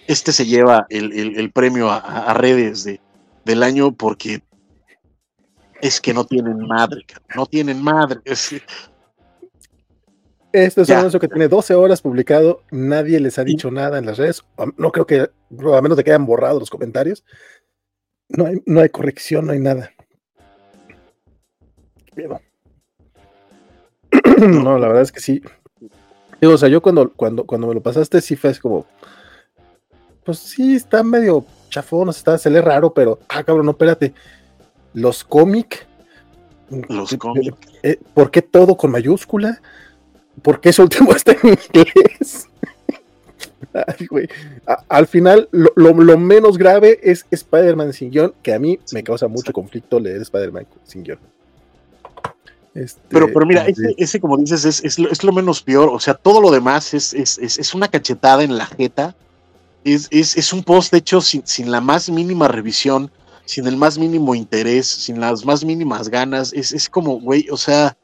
este 0.07 0.31
se 0.31 0.45
lleva 0.45 0.85
el, 0.89 1.51
premio 1.51 1.89
a, 1.89 2.33
redes 2.33 2.83
de, 2.83 2.99
del 3.43 3.63
año 3.63 3.93
porque 3.93 4.41
es 5.81 6.01
que 6.01 6.13
no 6.13 6.25
tienen 6.25 6.59
madre, 6.67 7.05
no 7.35 7.45
tienen 7.45 7.81
madre. 7.81 8.19
Esto 8.25 8.57
es 10.81 10.89
un 10.89 10.95
anuncio 10.95 11.19
que 11.19 11.27
tiene 11.27 11.47
12 11.47 11.75
horas 11.75 12.01
publicado, 12.01 12.63
nadie 12.71 13.19
les 13.19 13.39
ha 13.39 13.43
dicho 13.43 13.71
nada 13.71 13.97
en 13.97 14.05
las 14.05 14.17
redes, 14.17 14.43
no 14.77 14.91
creo 14.91 15.05
que, 15.05 15.21
a 15.21 15.81
menos 15.81 15.97
de 15.97 16.03
que 16.03 16.11
hayan 16.11 16.25
borrado 16.25 16.59
los 16.59 16.69
comentarios, 16.69 17.25
no 18.29 18.45
hay, 18.45 18.61
no 18.65 18.81
hay 18.81 18.89
corrección, 18.89 19.45
no 19.45 19.51
hay 19.51 19.59
nada. 19.59 19.94
No, 24.37 24.77
la 24.77 24.87
verdad 24.87 25.03
es 25.03 25.11
que 25.11 25.19
sí. 25.19 25.41
o 26.41 26.57
sea, 26.57 26.69
yo 26.69 26.81
cuando, 26.81 27.11
cuando, 27.11 27.45
cuando 27.45 27.67
me 27.67 27.73
lo 27.73 27.81
pasaste, 27.81 28.21
sí 28.21 28.35
fue 28.35 28.51
así 28.51 28.59
como. 28.59 28.85
Pues 30.23 30.39
sí, 30.39 30.75
está 30.75 31.03
medio 31.03 31.45
chafón, 31.69 32.09
está, 32.09 32.37
se 32.37 32.49
lee 32.49 32.61
raro, 32.61 32.93
pero. 32.93 33.19
Ah, 33.29 33.43
cabrón, 33.43 33.65
no, 33.65 33.71
espérate. 33.71 34.13
Los 34.93 35.23
cómics. 35.23 35.85
Los 36.89 37.13
eh, 37.13 37.17
cómics. 37.17 37.57
Eh, 37.83 37.99
¿Por 38.13 38.31
qué 38.31 38.41
todo 38.41 38.75
con 38.75 38.91
mayúscula? 38.91 39.61
¿Por 40.41 40.59
qué 40.59 40.69
eso 40.69 40.83
último 40.83 41.11
está 41.15 41.33
en 41.33 41.49
inglés? 41.49 42.47
Ay, 43.73 44.07
güey. 44.07 44.29
al 44.87 45.05
final, 45.05 45.49
lo, 45.51 45.69
lo, 45.75 46.17
menos 46.17 46.57
grave 46.57 46.99
es 47.03 47.25
Spider-Man 47.29 47.91
sin 47.91 48.09
guion, 48.09 48.33
que 48.41 48.53
a 48.53 48.59
mí 48.59 48.79
me 48.93 49.03
causa 49.03 49.27
mucho 49.27 49.51
conflicto 49.51 49.99
leer 49.99 50.21
Spider-Man 50.21 50.65
sin 50.83 51.03
guion. 51.03 51.19
Este, 52.75 53.01
pero, 53.07 53.31
pero 53.33 53.45
mira, 53.45 53.65
ese, 53.97 54.19
como 54.19 54.37
dices, 54.37 54.65
es, 54.65 54.83
es, 54.83 54.99
lo, 54.99 55.09
es, 55.09 55.23
lo, 55.23 55.31
menos 55.31 55.61
peor. 55.61 55.89
O 55.89 55.99
sea, 55.99 56.13
todo 56.13 56.41
lo 56.41 56.51
demás 56.51 56.93
es, 56.93 57.13
es 57.13 57.73
una 57.73 57.87
cachetada 57.87 58.43
en 58.43 58.57
la 58.57 58.65
jeta. 58.65 59.15
Es, 59.85 60.51
un 60.51 60.63
post 60.63 60.93
hecho 60.95 61.21
sin, 61.21 61.45
sin, 61.45 61.71
la 61.71 61.79
más 61.79 62.09
mínima 62.09 62.47
revisión, 62.47 63.11
sin 63.45 63.67
el 63.67 63.77
más 63.77 63.99
mínimo 63.99 64.33
interés, 64.33 64.87
sin 64.87 65.19
las 65.19 65.45
más 65.45 65.63
mínimas 65.63 66.09
ganas. 66.09 66.51
Es, 66.53 66.89
como, 66.89 67.19
güey, 67.19 67.47
o 67.51 67.57
sea, 67.57 67.95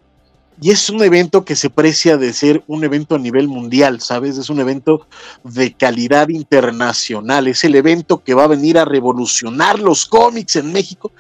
y 0.61 0.69
es 0.69 0.91
un 0.91 1.01
evento 1.01 1.43
que 1.43 1.56
se 1.56 1.72
precia 1.72 2.17
de 2.17 2.33
ser 2.33 2.64
un 2.67 2.83
evento 2.83 3.16
a 3.16 3.19
nivel 3.19 3.48
mundial, 3.48 4.00
¿sabes? 4.00 4.38
Es 4.38 4.51
un 4.51 4.59
evento 4.59 5.08
de 5.43 5.74
calidad 5.74 6.30
internacional. 6.30 7.48
Es 7.48 7.64
el 7.64 7.74
evento 7.74 8.24
que 8.24 8.35
va 8.35 8.43
a 8.43 8.48
venir 8.48 8.77
a 8.77 8.85
revolucionar 8.85 9.80
los 9.80 10.06
cómics 10.06 10.56
en 10.58 10.72
México 10.72 11.11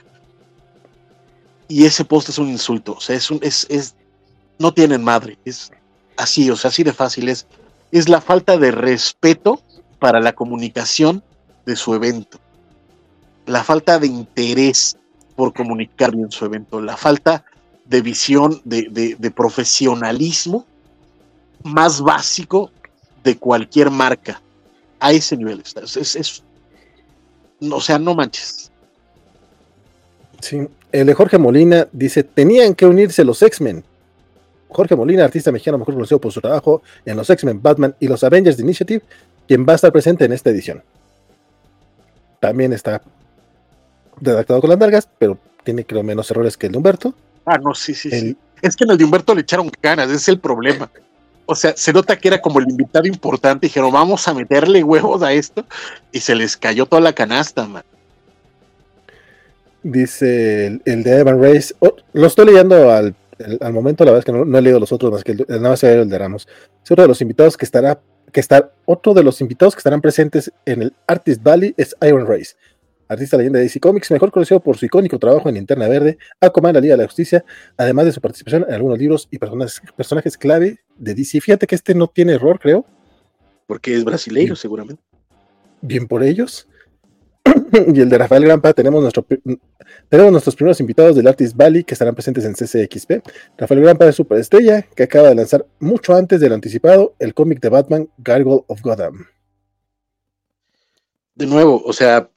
y 1.71 1.85
ese 1.85 2.03
post 2.03 2.27
es 2.27 2.37
un 2.37 2.49
insulto, 2.49 2.95
o 2.97 2.99
sea, 2.99 3.15
es 3.15 3.31
un, 3.31 3.39
es, 3.41 3.65
es, 3.69 3.95
no 4.59 4.73
tienen 4.73 5.01
madre, 5.03 5.37
es 5.45 5.71
así, 6.17 6.49
o 6.51 6.57
sea, 6.57 6.67
así 6.67 6.83
de 6.83 6.91
fácil, 6.91 7.29
es, 7.29 7.47
es 7.93 8.09
la 8.09 8.19
falta 8.19 8.57
de 8.57 8.71
respeto 8.71 9.61
para 9.97 10.19
la 10.19 10.33
comunicación 10.33 11.23
de 11.65 11.77
su 11.77 11.93
evento, 11.93 12.39
la 13.45 13.63
falta 13.63 13.99
de 13.99 14.07
interés 14.07 14.97
por 15.37 15.53
comunicar 15.53 16.13
bien 16.13 16.29
su 16.29 16.43
evento, 16.43 16.81
la 16.81 16.97
falta 16.97 17.45
de 17.85 18.01
visión, 18.01 18.61
de, 18.65 19.15
de, 19.17 19.31
profesionalismo 19.31 20.65
más 21.63 22.01
básico 22.01 22.69
de 23.23 23.37
cualquier 23.37 23.91
marca. 23.91 24.41
A 24.99 25.11
ese 25.11 25.35
nivel 25.35 25.61
está. 25.61 25.81
Es, 25.81 26.15
es, 26.15 26.43
o 27.59 27.81
sea, 27.81 27.97
no 27.97 28.13
manches. 28.13 28.70
Sí, 30.41 30.67
el 30.91 31.07
de 31.07 31.13
Jorge 31.13 31.37
Molina 31.37 31.87
dice, 31.91 32.23
tenían 32.23 32.75
que 32.75 32.85
unirse 32.85 33.23
los 33.23 33.41
X-Men. 33.41 33.83
Jorge 34.69 34.95
Molina, 34.95 35.25
artista 35.25 35.51
mexicano 35.51 35.77
mejor 35.77 35.93
conocido 35.93 36.19
por 36.19 36.31
su 36.31 36.41
trabajo 36.41 36.81
en 37.05 37.17
los 37.17 37.29
X-Men, 37.29 37.61
Batman 37.61 37.95
y 37.99 38.07
los 38.07 38.23
Avengers 38.23 38.57
de 38.57 38.63
Initiative, 38.63 39.03
quien 39.47 39.65
va 39.65 39.73
a 39.73 39.75
estar 39.75 39.91
presente 39.91 40.25
en 40.25 40.33
esta 40.33 40.49
edición. 40.49 40.81
También 42.39 42.73
está 42.73 43.01
redactado 44.19 44.61
con 44.61 44.69
las 44.69 44.79
largas, 44.79 45.07
pero 45.17 45.37
tiene 45.63 45.85
creo 45.85 46.03
menos 46.03 46.29
errores 46.31 46.57
que 46.57 46.67
el 46.67 46.71
de 46.71 46.77
Humberto. 46.77 47.13
Ah, 47.45 47.57
no, 47.57 47.73
sí, 47.75 47.93
sí, 47.93 48.09
sí. 48.09 48.37
Es 48.61 48.75
que 48.75 48.83
en 48.83 48.91
el 48.91 48.97
de 48.97 49.03
Humberto 49.03 49.35
le 49.35 49.41
echaron 49.41 49.69
ganas, 49.81 50.07
ese 50.07 50.15
es 50.15 50.27
el 50.29 50.39
problema. 50.39 50.89
O 51.45 51.55
sea, 51.55 51.75
se 51.75 51.91
nota 51.91 52.17
que 52.17 52.29
era 52.29 52.41
como 52.41 52.59
el 52.59 52.69
invitado 52.69 53.07
importante, 53.07 53.67
dijeron, 53.67 53.91
vamos 53.91 54.27
a 54.27 54.33
meterle 54.33 54.83
huevos 54.83 55.21
a 55.21 55.33
esto, 55.33 55.65
y 56.11 56.19
se 56.19 56.33
les 56.33 56.55
cayó 56.55 56.85
toda 56.85 57.01
la 57.01 57.13
canasta, 57.13 57.67
man. 57.67 57.83
Dice 59.83 60.79
el, 60.85 61.03
de 61.03 61.17
Evan 61.17 61.41
Race. 61.41 61.73
Oh, 61.79 61.95
lo 62.13 62.27
estoy 62.27 62.45
leyendo 62.45 62.91
al, 62.91 63.15
momento, 63.73 64.05
la 64.05 64.11
verdad 64.11 64.19
es 64.19 64.25
que 64.25 64.45
no, 64.45 64.57
he 64.57 64.61
leído 64.61 64.79
los 64.79 64.91
otros 64.91 65.11
más 65.11 65.23
que 65.23 65.31
el, 65.31 65.45
nada 65.47 65.69
más 65.69 65.83
el 65.83 66.09
de 66.09 66.17
Ramos. 66.17 66.47
Es 66.83 66.91
otro 66.91 67.03
de 67.03 67.07
los 67.07 67.21
invitados 67.21 67.57
que 67.57 67.65
estará, 67.65 67.99
que 68.31 68.39
está, 68.39 68.71
otro 68.85 69.13
de 69.13 69.23
los 69.23 69.41
invitados 69.41 69.73
que 69.73 69.79
estarán 69.79 70.01
presentes 70.01 70.51
en 70.65 70.83
el 70.83 70.93
Artist 71.07 71.41
Valley 71.41 71.73
es 71.77 71.95
Iron 72.01 72.27
Race, 72.27 72.55
artista 73.07 73.37
leyenda 73.37 73.57
de 73.57 73.63
DC 73.63 73.79
Comics, 73.79 74.11
mejor 74.11 74.31
conocido 74.31 74.59
por 74.59 74.77
su 74.77 74.85
icónico 74.85 75.17
trabajo 75.17 75.49
en 75.49 75.57
Interna 75.57 75.87
Verde, 75.87 76.17
Aquaman, 76.39 76.69
en 76.69 76.75
la 76.75 76.81
Liga 76.81 76.93
de 76.93 77.03
la 77.03 77.07
Justicia, 77.07 77.43
además 77.75 78.05
de 78.05 78.11
su 78.11 78.21
participación 78.21 78.65
en 78.67 78.75
algunos 78.75 78.99
libros 78.99 79.27
y 79.31 79.39
personajes, 79.39 79.81
personajes 79.97 80.37
clave 80.37 80.79
de 80.97 81.15
DC. 81.15 81.41
Fíjate 81.41 81.65
que 81.65 81.75
este 81.75 81.95
no 81.95 82.07
tiene 82.07 82.33
error, 82.33 82.59
creo. 82.59 82.85
Porque 83.65 83.95
es 83.95 84.03
brasileño, 84.03 84.55
seguramente. 84.55 85.01
Bien 85.81 86.07
por 86.07 86.23
ellos. 86.23 86.67
y 87.93 88.01
el 88.01 88.09
de 88.09 88.17
Rafael 88.17 88.43
Grampa, 88.43 88.73
tenemos, 88.73 89.01
nuestro, 89.01 89.25
tenemos 90.09 90.31
nuestros 90.31 90.55
primeros 90.55 90.79
invitados 90.79 91.15
del 91.15 91.27
Artist 91.27 91.55
Valley 91.55 91.83
que 91.83 91.93
estarán 91.93 92.13
presentes 92.13 92.45
en 92.45 92.53
CCXP. 92.53 93.25
Rafael 93.57 93.81
Grampa 93.81 94.07
es 94.07 94.15
superestrella 94.15 94.83
que 94.83 95.03
acaba 95.03 95.29
de 95.29 95.35
lanzar 95.35 95.65
mucho 95.79 96.13
antes 96.13 96.39
del 96.39 96.53
anticipado 96.53 97.15
el 97.19 97.33
cómic 97.33 97.59
de 97.59 97.69
Batman 97.69 98.09
Gargoyle 98.17 98.63
of 98.67 98.81
Gotham. 98.81 99.25
De 101.35 101.47
nuevo, 101.47 101.81
o 101.83 101.93
sea, 101.93 102.29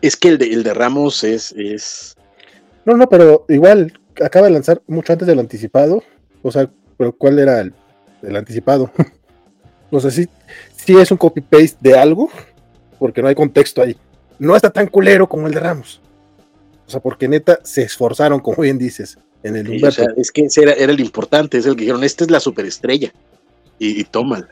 es 0.00 0.16
que 0.16 0.28
el 0.28 0.38
de, 0.38 0.52
el 0.52 0.62
de 0.62 0.74
Ramos 0.74 1.24
es, 1.24 1.52
es. 1.52 2.16
No, 2.84 2.96
no, 2.96 3.08
pero 3.08 3.44
igual 3.48 3.92
acaba 4.22 4.46
de 4.46 4.52
lanzar 4.52 4.82
mucho 4.86 5.12
antes 5.12 5.28
del 5.28 5.38
anticipado. 5.38 6.02
O 6.42 6.50
sea, 6.50 6.70
pero 6.96 7.12
¿cuál 7.12 7.38
era 7.38 7.60
el, 7.60 7.74
el 8.22 8.36
anticipado? 8.36 8.90
o 9.90 10.00
sea, 10.00 10.10
sí, 10.10 10.28
sí 10.74 10.96
es 10.96 11.10
un 11.10 11.18
copy-paste 11.18 11.76
de 11.80 11.98
algo 11.98 12.30
porque 13.02 13.20
no 13.20 13.26
hay 13.26 13.34
contexto 13.34 13.82
ahí. 13.82 13.96
No 14.38 14.54
está 14.54 14.70
tan 14.70 14.86
culero 14.86 15.28
como 15.28 15.48
el 15.48 15.54
de 15.54 15.58
Ramos. 15.58 16.00
O 16.86 16.90
sea, 16.90 17.00
porque 17.00 17.26
neta 17.26 17.58
se 17.64 17.82
esforzaron, 17.82 18.38
como 18.38 18.62
bien 18.62 18.78
dices, 18.78 19.18
en 19.42 19.56
el 19.56 19.84
o 19.84 19.90
sea, 19.90 20.06
es 20.16 20.30
que 20.30 20.42
ese 20.42 20.62
era, 20.62 20.72
el 20.72 21.00
importante, 21.00 21.58
es 21.58 21.66
el 21.66 21.74
que 21.74 21.80
dijeron, 21.80 22.04
esta 22.04 22.22
es 22.22 22.30
la 22.30 22.38
superestrella. 22.38 23.12
Y, 23.78 24.00
y 24.00 24.04
tómala. 24.04 24.48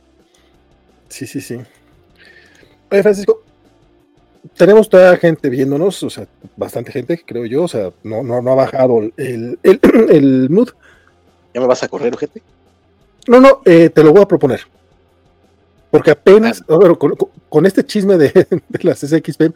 Sí, 1.09 1.29
sí, 1.29 1.41
sí. 1.41 1.59
Oye, 2.91 3.03
Francisco, 3.05 3.45
tenemos 4.57 4.89
toda 4.89 5.17
gente 5.17 5.49
viéndonos, 5.49 6.03
o 6.03 6.11
sea, 6.11 6.27
bastante 6.57 6.91
gente, 6.91 7.23
creo 7.25 7.47
yo, 7.47 7.62
o 7.62 7.69
sea, 7.69 7.93
no, 8.03 8.25
no, 8.25 8.37
ha 8.51 8.55
bajado 8.57 9.01
el, 9.17 9.59
el, 9.62 10.51
mood. 10.51 10.70
¿Ya 11.55 11.61
me 11.61 11.69
vas 11.69 11.85
a 11.85 11.89
correr, 11.89 12.17
gente? 12.17 12.43
No, 13.29 13.41
no, 13.41 13.61
eh, 13.65 13.91
te 13.91 14.03
lo 14.03 14.12
voy 14.12 14.23
a 14.23 14.29
proponer. 14.29 14.62
Porque 15.91 16.12
apenas, 16.12 16.62
ah. 16.69 16.78
con, 17.49 17.67
este 17.67 17.85
chisme 17.85 18.17
de, 18.17 18.28
de 18.69 18.78
las 18.83 19.01
SXP, 19.01 19.52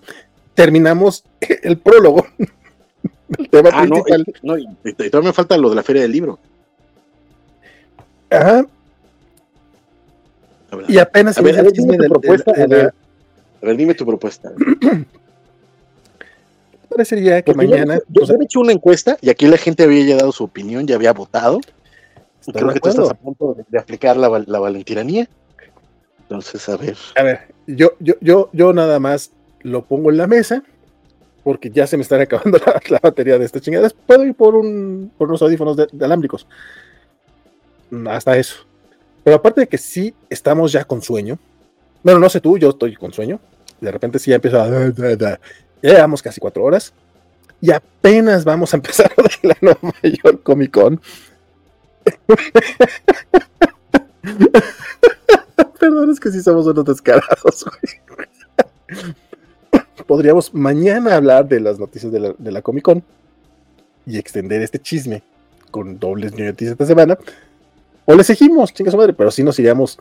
terminamos 0.54 1.24
el 1.40 1.78
prólogo. 1.78 2.26
el 3.38 3.48
tema 3.50 3.70
ah, 3.72 3.82
principal. 3.82 4.24
No, 4.42 4.58
y, 4.58 4.66
todavía 4.94 5.28
me 5.28 5.32
falta 5.32 5.56
lo 5.56 5.70
de 5.70 5.76
la 5.76 5.82
feria 5.82 6.02
del 6.02 6.12
libro. 6.12 6.38
Ajá. 8.30 8.66
y 10.88 10.98
apenas 10.98 11.38
a 11.38 11.42
ver, 11.42 11.70
chisme 11.70 11.96
de, 11.96 12.08
propuesta, 12.08 12.50
a, 12.50 12.66
ver, 12.66 13.76
dime 13.76 13.94
tu 13.94 14.04
propuesta. 14.04 14.52
Parecería 16.88 17.42
que 17.42 17.54
mañana. 17.54 18.00
Yo, 18.08 18.22
he 18.22 18.44
hecho 18.44 18.58
una 18.60 18.72
encuesta 18.72 19.16
y 19.20 19.30
aquí 19.30 19.46
la 19.46 19.56
gente 19.56 19.84
había 19.84 20.04
ya 20.04 20.16
dado 20.16 20.32
su 20.32 20.42
opinión, 20.44 20.86
ya 20.86 20.96
había 20.96 21.12
votado. 21.12 21.60
Creo 22.52 22.72
que 22.72 22.80
tú 22.80 22.88
estás 22.88 23.10
a 23.10 23.14
punto 23.14 23.56
de, 23.68 23.78
aplicar 23.78 24.16
la, 24.16 24.44
la 24.46 24.58
valentiranía. 24.58 25.28
Entonces, 26.24 26.68
a 26.68 26.76
ver. 26.76 26.96
A 27.16 27.22
ver, 27.22 27.54
yo, 27.66 27.92
yo, 28.00 28.14
yo, 28.20 28.50
yo 28.52 28.72
nada 28.72 28.98
más 28.98 29.30
lo 29.62 29.84
pongo 29.84 30.10
en 30.10 30.16
la 30.16 30.26
mesa 30.26 30.62
porque 31.44 31.70
ya 31.70 31.86
se 31.86 31.96
me 31.96 32.02
está 32.02 32.20
acabando 32.20 32.58
la, 32.88 32.98
batería 33.00 33.38
de 33.38 33.44
esta 33.44 33.60
chingada. 33.60 33.88
Puedo 34.06 34.24
ir 34.24 34.34
por, 34.34 34.56
un, 34.56 35.12
por 35.16 35.28
unos 35.28 35.42
audífonos 35.42 35.76
de, 35.76 35.86
alámbricos. 36.00 36.48
Mm, 37.90 38.08
hasta 38.08 38.36
eso. 38.36 38.66
Pero 39.22 39.36
aparte 39.36 39.60
de 39.60 39.68
que 39.68 39.78
sí 39.78 40.14
estamos 40.30 40.72
ya 40.72 40.84
con 40.84 41.02
sueño. 41.02 41.38
Bueno, 42.02 42.18
no 42.18 42.28
sé 42.28 42.40
tú, 42.40 42.58
yo 42.58 42.70
estoy 42.70 42.96
con 42.96 43.12
sueño. 43.12 43.38
De 43.80 43.90
repente 43.90 44.18
sí 44.18 44.30
ya 44.30 44.36
empiezo 44.36 44.60
a... 44.60 44.68
Ya 44.68 45.38
llevamos 45.82 46.22
casi 46.22 46.40
cuatro 46.40 46.64
horas. 46.64 46.94
Y 47.60 47.70
apenas 47.70 48.44
vamos 48.44 48.72
a 48.72 48.78
empezar 48.78 49.12
de 49.16 49.48
la 49.48 49.56
Nueva 49.60 49.94
York 50.02 50.42
Comic 50.42 50.70
Con. 50.70 51.00
Perdón, 55.84 56.10
es 56.10 56.18
que 56.18 56.30
sí 56.30 56.40
somos 56.40 56.66
unos 56.66 56.82
descarados, 56.86 57.66
Podríamos 60.06 60.54
mañana 60.54 61.14
hablar 61.14 61.46
de 61.46 61.60
las 61.60 61.78
noticias 61.78 62.10
de 62.10 62.52
la, 62.52 62.62
Comic 62.62 62.84
Con 62.84 63.04
y 64.06 64.16
extender 64.16 64.62
este 64.62 64.78
chisme 64.78 65.22
con 65.70 65.98
dobles 65.98 66.32
noticias 66.32 66.72
esta 66.72 66.86
semana. 66.86 67.18
O 68.06 68.14
le 68.14 68.24
seguimos, 68.24 68.72
chinga 68.72 68.92
su 68.92 68.96
madre, 68.96 69.12
pero 69.12 69.30
sí 69.30 69.42
nos 69.42 69.58
iríamos 69.58 69.98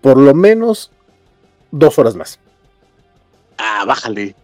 por 0.00 0.16
lo 0.18 0.34
menos 0.34 0.90
dos 1.70 1.96
horas 2.00 2.16
más. 2.16 2.40
Ah, 3.58 3.84
bájale. 3.86 4.34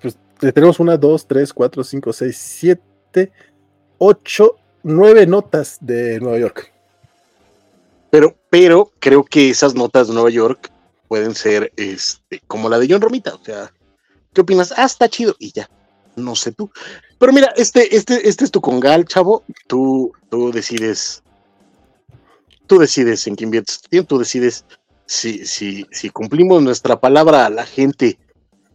Pues 0.00 0.16
tenemos 0.52 0.80
una, 0.80 0.96
dos, 0.96 1.28
tres, 1.28 1.52
cuatro, 1.52 1.84
cinco, 1.84 2.12
seis, 2.12 2.36
siete, 2.36 3.30
ocho, 3.98 4.56
nueve 4.82 5.28
notas 5.28 5.78
de 5.80 6.18
Nueva 6.18 6.40
York. 6.40 6.71
Pero, 8.12 8.36
pero 8.50 8.92
creo 8.98 9.24
que 9.24 9.48
esas 9.48 9.74
notas 9.74 10.06
de 10.06 10.12
Nueva 10.12 10.28
York 10.28 10.70
pueden 11.08 11.34
ser 11.34 11.72
este, 11.78 12.42
como 12.46 12.68
la 12.68 12.78
de 12.78 12.86
John 12.86 13.00
Romita. 13.00 13.34
O 13.34 13.42
sea, 13.42 13.72
¿qué 14.34 14.42
opinas? 14.42 14.74
Ah, 14.76 14.84
está 14.84 15.08
chido 15.08 15.34
y 15.38 15.50
ya. 15.50 15.70
No 16.14 16.36
sé 16.36 16.52
tú. 16.52 16.70
Pero 17.18 17.32
mira, 17.32 17.54
este, 17.56 17.96
este, 17.96 18.28
este 18.28 18.44
es 18.44 18.50
tu 18.50 18.60
congal, 18.60 19.06
chavo. 19.06 19.44
Tú, 19.66 20.12
tú 20.28 20.52
decides. 20.52 21.22
Tú 22.66 22.78
decides 22.78 23.26
en 23.26 23.34
qué 23.34 23.44
inviertes 23.44 23.80
tu 23.80 23.88
tiempo, 23.88 24.08
tú 24.08 24.18
decides 24.18 24.66
si, 25.06 25.46
si, 25.46 25.86
si 25.90 26.10
cumplimos 26.10 26.62
nuestra 26.62 27.00
palabra 27.00 27.46
a 27.46 27.50
la 27.50 27.64
gente 27.64 28.18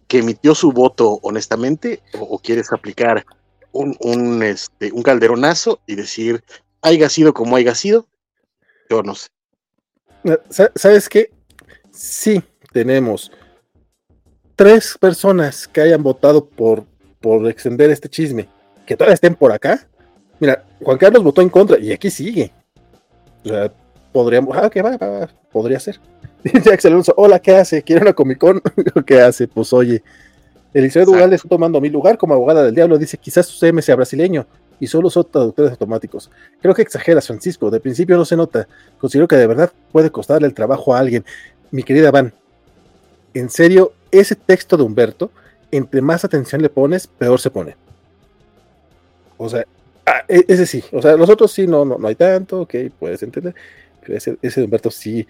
que 0.07 0.17
emitió 0.19 0.55
su 0.55 0.71
voto 0.71 1.19
honestamente 1.21 2.01
o, 2.19 2.39
quieres 2.39 2.71
aplicar 2.73 3.23
un, 3.71 3.95
un, 3.99 4.41
este, 4.41 4.91
un 4.91 5.03
calderonazo 5.03 5.79
y 5.85 5.93
decir, 5.93 6.43
haya 6.81 7.07
sido 7.07 7.35
como 7.35 7.55
haya 7.55 7.75
sido, 7.75 8.07
yo 8.89 9.03
no 9.03 9.15
sé. 9.15 9.29
¿Sabes 10.75 11.07
qué? 11.07 11.31
Sí, 11.91 12.41
tenemos 12.71 13.31
tres 14.55 14.97
personas 14.99 15.67
que 15.67 15.81
hayan 15.81 16.03
votado 16.03 16.45
por, 16.45 16.83
por 17.21 17.47
extender 17.47 17.89
este 17.91 18.09
chisme, 18.09 18.49
que 18.85 18.95
todavía 18.95 19.13
estén 19.13 19.35
por 19.35 19.51
acá. 19.51 19.87
Mira, 20.39 20.65
Juan 20.83 20.97
Carlos 20.97 21.23
votó 21.23 21.41
en 21.41 21.49
contra 21.49 21.79
y 21.79 21.91
aquí 21.91 22.09
sigue. 22.09 22.51
O 23.45 23.49
sea, 23.49 23.71
podríamos, 24.11 24.55
ah, 24.57 24.69
que 24.69 24.81
va, 24.81 24.97
va, 24.97 25.29
podría 25.51 25.79
ser. 25.79 25.99
Dice 26.43 26.87
Alonso, 26.87 27.13
hola, 27.17 27.39
¿qué 27.39 27.55
hace? 27.55 27.81
¿Quiere 27.81 28.01
una 28.01 28.13
Comic 28.13 28.37
Con? 28.37 28.61
¿Qué 29.05 29.21
hace? 29.21 29.47
Pues 29.47 29.71
oye, 29.73 30.03
Elizabeth 30.73 31.07
Dugal 31.07 31.33
está 31.33 31.47
tomando 31.47 31.81
mi 31.81 31.89
lugar 31.89 32.17
como 32.17 32.33
abogada 32.33 32.63
del 32.63 32.75
diablo. 32.75 32.97
Dice, 32.97 33.17
quizás 33.17 33.45
su 33.45 33.57
CM 33.57 33.81
sea 33.81 33.95
brasileño 33.95 34.45
y 34.79 34.87
solo 34.87 35.09
son 35.09 35.25
traductores 35.29 35.71
automáticos. 35.71 36.29
Creo 36.61 36.73
que 36.73 36.81
exageras, 36.81 37.27
Francisco. 37.27 37.71
De 37.71 37.79
principio 37.79 38.17
no 38.17 38.25
se 38.25 38.35
nota. 38.35 38.67
Considero 38.99 39.27
que 39.27 39.35
de 39.35 39.47
verdad 39.47 39.71
puede 39.91 40.11
costarle 40.11 40.47
el 40.47 40.53
trabajo 40.53 40.95
a 40.95 40.99
alguien. 40.99 41.25
Mi 41.71 41.83
querida 41.83 42.11
Van, 42.11 42.33
en 43.33 43.49
serio, 43.49 43.93
ese 44.11 44.35
texto 44.35 44.77
de 44.77 44.83
Humberto, 44.83 45.31
entre 45.71 46.01
más 46.01 46.23
atención 46.23 46.61
le 46.61 46.69
pones, 46.69 47.07
peor 47.07 47.39
se 47.39 47.49
pone. 47.49 47.75
O 49.37 49.49
sea, 49.49 49.65
ah, 50.05 50.23
e, 50.27 50.45
ese 50.47 50.65
sí. 50.65 50.83
O 50.91 51.01
sea, 51.01 51.15
los 51.15 51.29
otros 51.29 51.51
sí, 51.51 51.67
no, 51.67 51.85
no, 51.85 51.97
no 51.97 52.07
hay 52.07 52.15
tanto, 52.15 52.61
ok, 52.61 52.75
puedes 52.99 53.21
entender. 53.23 53.53
Pero 54.01 54.17
ese, 54.17 54.37
ese 54.41 54.61
de 54.61 54.65
Humberto 54.65 54.91
sí 54.91 55.27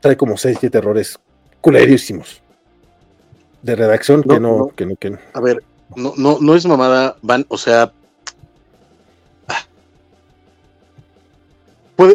trae 0.00 0.16
como 0.16 0.36
6, 0.36 0.56
7 0.60 0.78
errores 0.78 1.18
culerísimos 1.60 2.42
de 3.62 3.76
redacción 3.76 4.22
que, 4.22 4.40
no, 4.40 4.68
que 4.74 4.86
no, 4.86 4.96
que 4.96 5.10
no. 5.10 5.18
A 5.34 5.40
ver, 5.40 5.62
no, 5.94 6.14
no, 6.16 6.38
no 6.40 6.54
es 6.54 6.64
mamada, 6.66 7.16
van, 7.22 7.44
o 7.48 7.58
sea, 7.58 7.92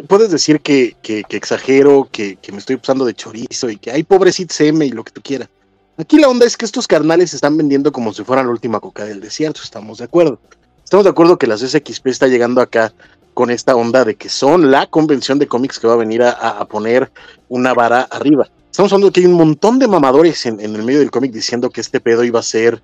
puedes 0.08 0.32
decir 0.32 0.62
que, 0.62 0.96
exagero, 1.30 2.08
que, 2.12 2.38
me 2.52 2.58
estoy 2.58 2.78
usando 2.78 3.06
de 3.06 3.14
chorizo 3.14 3.70
y 3.70 3.78
que 3.78 3.92
hay 3.92 4.04
pobrecito 4.04 4.54
CM 4.54 4.86
y 4.86 4.92
lo 4.92 5.04
que 5.04 5.12
tú 5.12 5.22
quieras. 5.22 5.50
Aquí 5.98 6.20
la 6.20 6.28
onda 6.28 6.46
es 6.46 6.58
que 6.58 6.66
estos 6.66 6.88
carnales 6.88 7.30
se 7.30 7.38
están 7.38 7.56
vendiendo 7.56 7.92
como 7.92 8.14
si 8.14 8.24
fueran 8.24 8.48
la 8.48 8.52
última 8.52 8.80
coca 8.80 9.06
del 9.06 9.22
desierto, 9.22 9.62
estamos 9.64 10.00
de 10.00 10.06
acuerdo. 10.06 10.40
Estamos 10.84 11.04
de 11.04 11.10
acuerdo 11.10 11.38
que 11.38 11.48
la 11.48 11.56
CSXP 11.56 12.08
está 12.08 12.28
llegando 12.28 12.62
acá 12.62 12.94
con 13.34 13.50
esta 13.50 13.76
onda 13.76 14.06
de 14.06 14.16
que 14.16 14.30
son 14.30 14.72
la 14.72 14.88
convención 14.88 15.40
de 15.40 15.48
cómics 15.48 15.80
que 15.80 15.88
va 15.88 15.94
a 15.94 15.98
venir 15.98 16.22
a, 16.24 16.66
poner 16.66 17.12
una 17.50 17.74
vara 17.74 18.02
arriba. 18.04 18.50
Estamos 18.70 18.92
hablando 18.92 19.08
de 19.08 19.14
que 19.14 19.22
hay 19.22 19.26
un 19.26 19.34
montón 19.34 19.80
de 19.80 19.88
mamadores 19.88 20.46
en 20.46 20.60
el 20.60 20.84
medio 20.84 21.00
del 21.00 21.12
cómic 21.12 21.32
diciendo 21.32 21.70
que 21.70 21.82
este 21.82 22.00
pedo 22.00 22.24
iba 22.24 22.40
a 22.40 22.44
ser, 22.44 22.82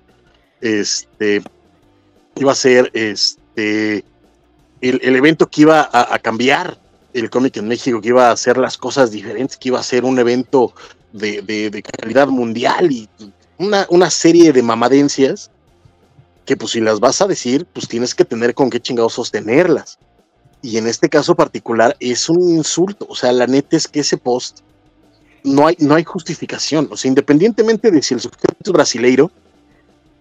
este, 0.60 1.42
iba 2.36 2.52
a 2.52 2.54
ser, 2.54 2.90
este, 2.94 4.04
el, 4.80 5.16
evento 5.16 5.48
que 5.48 5.62
iba 5.62 5.88
a 5.92 6.18
cambiar 6.18 6.81
el 7.14 7.30
cómic 7.30 7.56
en 7.56 7.68
México, 7.68 8.00
que 8.00 8.08
iba 8.08 8.28
a 8.28 8.32
hacer 8.32 8.56
las 8.58 8.78
cosas 8.78 9.10
diferentes, 9.10 9.56
que 9.56 9.68
iba 9.68 9.80
a 9.80 9.82
ser 9.82 10.04
un 10.04 10.18
evento 10.18 10.72
de, 11.12 11.82
calidad 11.98 12.28
mundial 12.28 12.90
y 12.90 13.08
una, 13.58 13.86
una, 13.90 14.10
serie 14.10 14.52
de 14.52 14.62
mamadencias 14.62 15.50
que 16.44 16.56
pues 16.56 16.72
si 16.72 16.80
las 16.80 17.00
vas 17.00 17.20
a 17.20 17.26
decir, 17.26 17.66
pues 17.72 17.86
tienes 17.86 18.14
que 18.14 18.24
tener 18.24 18.54
con 18.54 18.70
qué 18.70 18.80
chingados 18.80 19.14
sostenerlas. 19.14 19.98
Y 20.60 20.76
en 20.76 20.86
este 20.86 21.08
caso 21.08 21.34
particular 21.34 21.96
es 22.00 22.28
un 22.28 22.48
insulto, 22.48 23.06
o 23.08 23.14
sea, 23.14 23.32
la 23.32 23.46
neta 23.46 23.76
es 23.76 23.88
que 23.88 24.00
ese 24.00 24.16
post 24.16 24.60
no 25.44 25.66
hay, 25.66 25.76
no 25.78 25.94
hay 25.94 26.04
justificación, 26.04 26.88
o 26.90 26.96
sea, 26.96 27.08
independientemente 27.08 27.90
de 27.90 28.02
si 28.02 28.14
el 28.14 28.20
sujeto 28.20 28.54
es 28.64 28.72
brasileiro, 28.72 29.30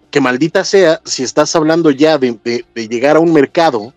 que 0.09 0.19
maldita 0.19 0.65
sea, 0.65 0.99
si 1.05 1.23
estás 1.23 1.55
hablando 1.55 1.89
ya 1.89 2.17
de, 2.17 2.37
de 2.43 2.87
llegar 2.87 3.15
a 3.15 3.19
un 3.19 3.31
mercado 3.31 3.93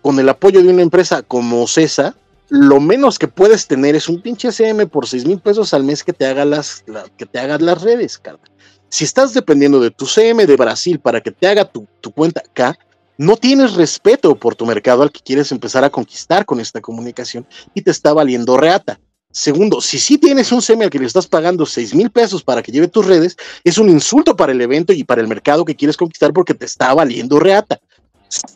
con 0.00 0.18
el 0.20 0.28
apoyo 0.28 0.62
de 0.62 0.68
una 0.68 0.82
empresa 0.82 1.22
como 1.22 1.66
CESA, 1.66 2.14
lo 2.48 2.80
menos 2.80 3.18
que 3.18 3.28
puedes 3.28 3.66
tener 3.66 3.96
es 3.96 4.08
un 4.08 4.20
pinche 4.20 4.52
CM 4.52 4.86
por 4.86 5.06
seis 5.06 5.24
mil 5.26 5.40
pesos 5.40 5.74
al 5.74 5.84
mes 5.84 6.04
que 6.04 6.12
te 6.12 6.26
haga 6.26 6.44
las, 6.44 6.84
que 7.16 7.26
te 7.26 7.38
hagas 7.38 7.60
las 7.60 7.82
redes, 7.82 8.18
cara. 8.18 8.38
Si 8.88 9.04
estás 9.04 9.34
dependiendo 9.34 9.80
de 9.80 9.90
tu 9.90 10.06
CM 10.06 10.46
de 10.46 10.56
Brasil 10.56 11.00
para 11.00 11.20
que 11.20 11.32
te 11.32 11.48
haga 11.48 11.64
tu, 11.64 11.86
cuenta 12.14 12.40
acá, 12.40 12.78
no 13.18 13.36
tienes 13.36 13.74
respeto 13.74 14.36
por 14.36 14.54
tu 14.54 14.64
mercado 14.64 15.02
al 15.02 15.10
que 15.10 15.20
quieres 15.20 15.50
empezar 15.50 15.82
a 15.82 15.90
conquistar 15.90 16.44
con 16.44 16.60
esta 16.60 16.80
comunicación 16.80 17.46
y 17.74 17.82
te 17.82 17.90
está 17.90 18.12
valiendo 18.12 18.56
reata. 18.56 19.00
Segundo, 19.32 19.80
si 19.80 19.98
sí 19.98 20.16
tienes 20.16 20.52
un 20.52 20.62
CM 20.62 20.84
al 20.84 20.90
que 20.90 20.98
le 20.98 21.06
estás 21.06 21.26
pagando 21.26 21.66
seis 21.66 21.94
mil 21.94 22.10
pesos 22.10 22.44
para 22.44 22.62
que 22.62 22.72
lleve 22.72 22.88
tus 22.88 23.04
redes, 23.04 23.36
es 23.64 23.76
un 23.76 23.88
insulto 23.88 24.36
para 24.36 24.52
el 24.52 24.60
evento 24.60 24.92
y 24.92 25.02
para 25.02 25.20
el 25.20 25.28
mercado 25.28 25.64
que 25.64 25.74
quieres 25.74 25.96
conquistar 25.96 26.32
porque 26.32 26.54
te 26.54 26.64
está 26.64 26.94
valiendo 26.94 27.40
reata 27.40 27.80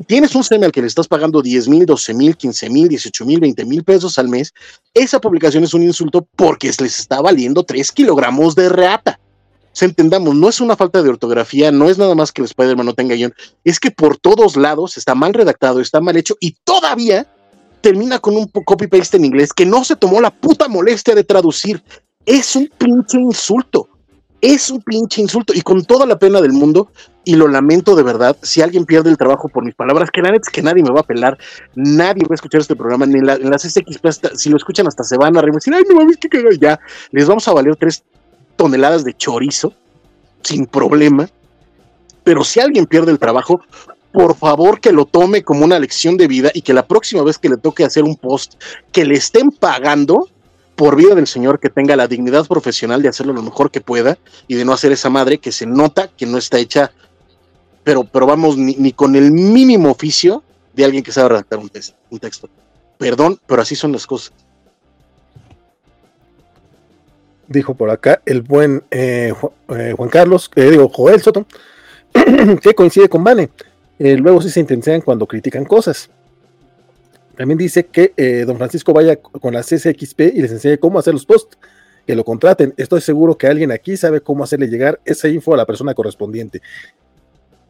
tienes 0.06 0.34
un 0.34 0.44
SEM 0.44 0.64
al 0.64 0.72
que 0.72 0.80
le 0.80 0.86
estás 0.86 1.08
pagando 1.08 1.42
10 1.42 1.68
mil, 1.68 1.86
12 1.86 2.14
mil, 2.14 2.36
15 2.36 2.70
mil, 2.70 2.88
18 2.88 3.24
mil, 3.24 3.40
20 3.40 3.64
mil 3.64 3.84
pesos 3.84 4.18
al 4.18 4.28
mes, 4.28 4.52
esa 4.94 5.20
publicación 5.20 5.64
es 5.64 5.74
un 5.74 5.82
insulto 5.82 6.26
porque 6.36 6.68
les 6.68 7.00
está 7.00 7.20
valiendo 7.20 7.62
3 7.62 7.92
kilogramos 7.92 8.54
de 8.54 8.68
reata. 8.68 9.18
Se 9.72 9.84
entendamos, 9.84 10.34
no 10.34 10.48
es 10.48 10.60
una 10.60 10.76
falta 10.76 11.02
de 11.02 11.08
ortografía, 11.08 11.70
no 11.70 11.88
es 11.88 11.96
nada 11.96 12.14
más 12.14 12.32
que 12.32 12.42
el 12.42 12.46
Spider-Man 12.46 12.86
no 12.86 12.94
tenga 12.94 13.14
guion, 13.14 13.32
es 13.64 13.78
que 13.78 13.90
por 13.90 14.16
todos 14.16 14.56
lados 14.56 14.96
está 14.96 15.14
mal 15.14 15.32
redactado, 15.32 15.80
está 15.80 16.00
mal 16.00 16.16
hecho 16.16 16.36
y 16.40 16.56
todavía 16.64 17.26
termina 17.80 18.18
con 18.18 18.36
un 18.36 18.46
copy-paste 18.48 19.16
en 19.16 19.26
inglés 19.26 19.52
que 19.52 19.66
no 19.66 19.84
se 19.84 19.96
tomó 19.96 20.20
la 20.20 20.30
puta 20.30 20.68
molestia 20.68 21.14
de 21.14 21.24
traducir. 21.24 21.82
Es 22.26 22.54
un 22.56 22.68
pinche 22.78 23.18
insulto 23.18 23.89
es 24.40 24.70
un 24.70 24.80
pinche 24.80 25.20
insulto 25.20 25.52
y 25.54 25.60
con 25.60 25.84
toda 25.84 26.06
la 26.06 26.18
pena 26.18 26.40
del 26.40 26.52
mundo, 26.52 26.90
y 27.24 27.34
lo 27.34 27.48
lamento 27.48 27.94
de 27.94 28.02
verdad, 28.02 28.36
si 28.42 28.62
alguien 28.62 28.86
pierde 28.86 29.10
el 29.10 29.18
trabajo 29.18 29.48
por 29.48 29.64
mis 29.64 29.74
palabras, 29.74 30.10
que 30.10 30.22
la 30.22 30.30
neta 30.30 30.42
es 30.46 30.52
que 30.52 30.62
nadie 30.62 30.82
me 30.82 30.90
va 30.90 31.00
a 31.00 31.04
pelar, 31.04 31.38
nadie 31.74 32.22
va 32.24 32.32
a 32.32 32.34
escuchar 32.34 32.60
este 32.60 32.74
programa, 32.74 33.06
ni 33.06 33.18
en, 33.18 33.26
la, 33.26 33.36
las 33.38 33.62
SX, 33.62 34.00
si 34.34 34.48
lo 34.48 34.56
escuchan 34.56 34.86
hasta 34.86 35.04
se 35.04 35.16
van 35.16 35.36
a 35.36 35.42
reír, 35.42 35.54
decir, 35.54 35.74
ay, 35.74 35.84
no 35.88 35.96
mames, 35.96 36.16
que 36.16 36.28
ya, 36.58 36.80
les 37.10 37.28
vamos 37.28 37.46
a 37.46 37.52
valer 37.52 37.76
tres 37.76 38.02
toneladas 38.56 39.04
de 39.04 39.14
chorizo, 39.14 39.74
sin 40.42 40.66
problema, 40.66 41.28
pero 42.24 42.44
si 42.44 42.60
alguien 42.60 42.86
pierde 42.86 43.12
el 43.12 43.18
trabajo, 43.18 43.60
por 44.12 44.34
favor 44.34 44.80
que 44.80 44.92
lo 44.92 45.04
tome 45.04 45.42
como 45.42 45.64
una 45.64 45.78
lección 45.78 46.16
de 46.16 46.26
vida 46.26 46.50
y 46.52 46.62
que 46.62 46.74
la 46.74 46.86
próxima 46.86 47.22
vez 47.22 47.38
que 47.38 47.48
le 47.48 47.56
toque 47.56 47.84
hacer 47.84 48.02
un 48.02 48.16
post 48.16 48.54
que 48.92 49.04
le 49.04 49.14
estén 49.14 49.50
pagando, 49.50 50.28
por 50.80 50.96
vida 50.96 51.14
del 51.14 51.26
Señor, 51.26 51.60
que 51.60 51.68
tenga 51.68 51.94
la 51.94 52.08
dignidad 52.08 52.46
profesional 52.46 53.02
de 53.02 53.10
hacerlo 53.10 53.34
lo 53.34 53.42
mejor 53.42 53.70
que 53.70 53.82
pueda 53.82 54.16
y 54.48 54.54
de 54.54 54.64
no 54.64 54.72
hacer 54.72 54.92
esa 54.92 55.10
madre 55.10 55.36
que 55.36 55.52
se 55.52 55.66
nota 55.66 56.08
que 56.08 56.24
no 56.24 56.38
está 56.38 56.58
hecha, 56.58 56.90
pero, 57.84 58.04
pero 58.04 58.24
vamos, 58.24 58.56
ni, 58.56 58.90
con 58.94 59.14
el 59.14 59.30
mínimo 59.30 59.90
oficio 59.90 60.42
de 60.72 60.86
alguien 60.86 61.04
que 61.04 61.12
sabe 61.12 61.28
redactar 61.28 61.58
un, 61.58 61.68
texto. 61.68 62.48
Perdón, 62.96 63.38
pero 63.46 63.60
así 63.60 63.76
son 63.76 63.92
las 63.92 64.06
cosas. 64.06 64.32
Dijo 67.46 67.74
por 67.74 67.90
acá 67.90 68.22
el 68.24 68.40
buen 68.40 68.82
eh, 68.90 69.34
eh, 69.76 69.94
Juan 69.94 70.08
Carlos, 70.08 70.50
eh, 70.56 70.70
digo, 70.70 70.88
Joel 70.88 71.20
Soto, 71.20 71.44
que 72.62 72.74
coincide 72.74 73.10
con 73.10 73.22
Vane. 73.22 73.50
luego 73.98 74.40
sí 74.40 74.48
se 74.48 74.60
intensean 74.60 75.02
cuando 75.02 75.26
critican 75.26 75.66
cosas. 75.66 76.08
También 77.40 77.56
dice 77.56 77.86
que 77.86 78.12
eh, 78.18 78.44
don 78.46 78.58
Francisco 78.58 78.92
vaya 78.92 79.16
con 79.16 79.54
la 79.54 79.62
CSXP 79.62 80.20
y 80.34 80.42
les 80.42 80.52
enseñe 80.52 80.76
cómo 80.76 80.98
hacer 80.98 81.14
los 81.14 81.24
posts, 81.24 81.56
que 82.06 82.14
lo 82.14 82.22
contraten. 82.22 82.74
Estoy 82.76 83.00
seguro 83.00 83.38
que 83.38 83.46
alguien 83.46 83.72
aquí 83.72 83.96
sabe 83.96 84.20
cómo 84.20 84.44
hacerle 84.44 84.68
llegar 84.68 85.00
esa 85.06 85.26
info 85.26 85.54
a 85.54 85.56
la 85.56 85.64
persona 85.64 85.94
correspondiente. 85.94 86.60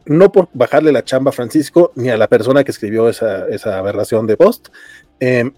No 0.05 0.29
por 0.29 0.49
bajarle 0.51 0.91
la 0.91 1.05
chamba 1.05 1.29
a 1.29 1.31
Francisco 1.31 1.93
ni 1.95 2.09
a 2.09 2.17
la 2.17 2.27
persona 2.27 2.65
que 2.65 2.71
escribió 2.71 3.07
esa, 3.07 3.47
aberración 3.77 4.27
de 4.27 4.35
post, 4.35 4.67
em, 5.21 5.53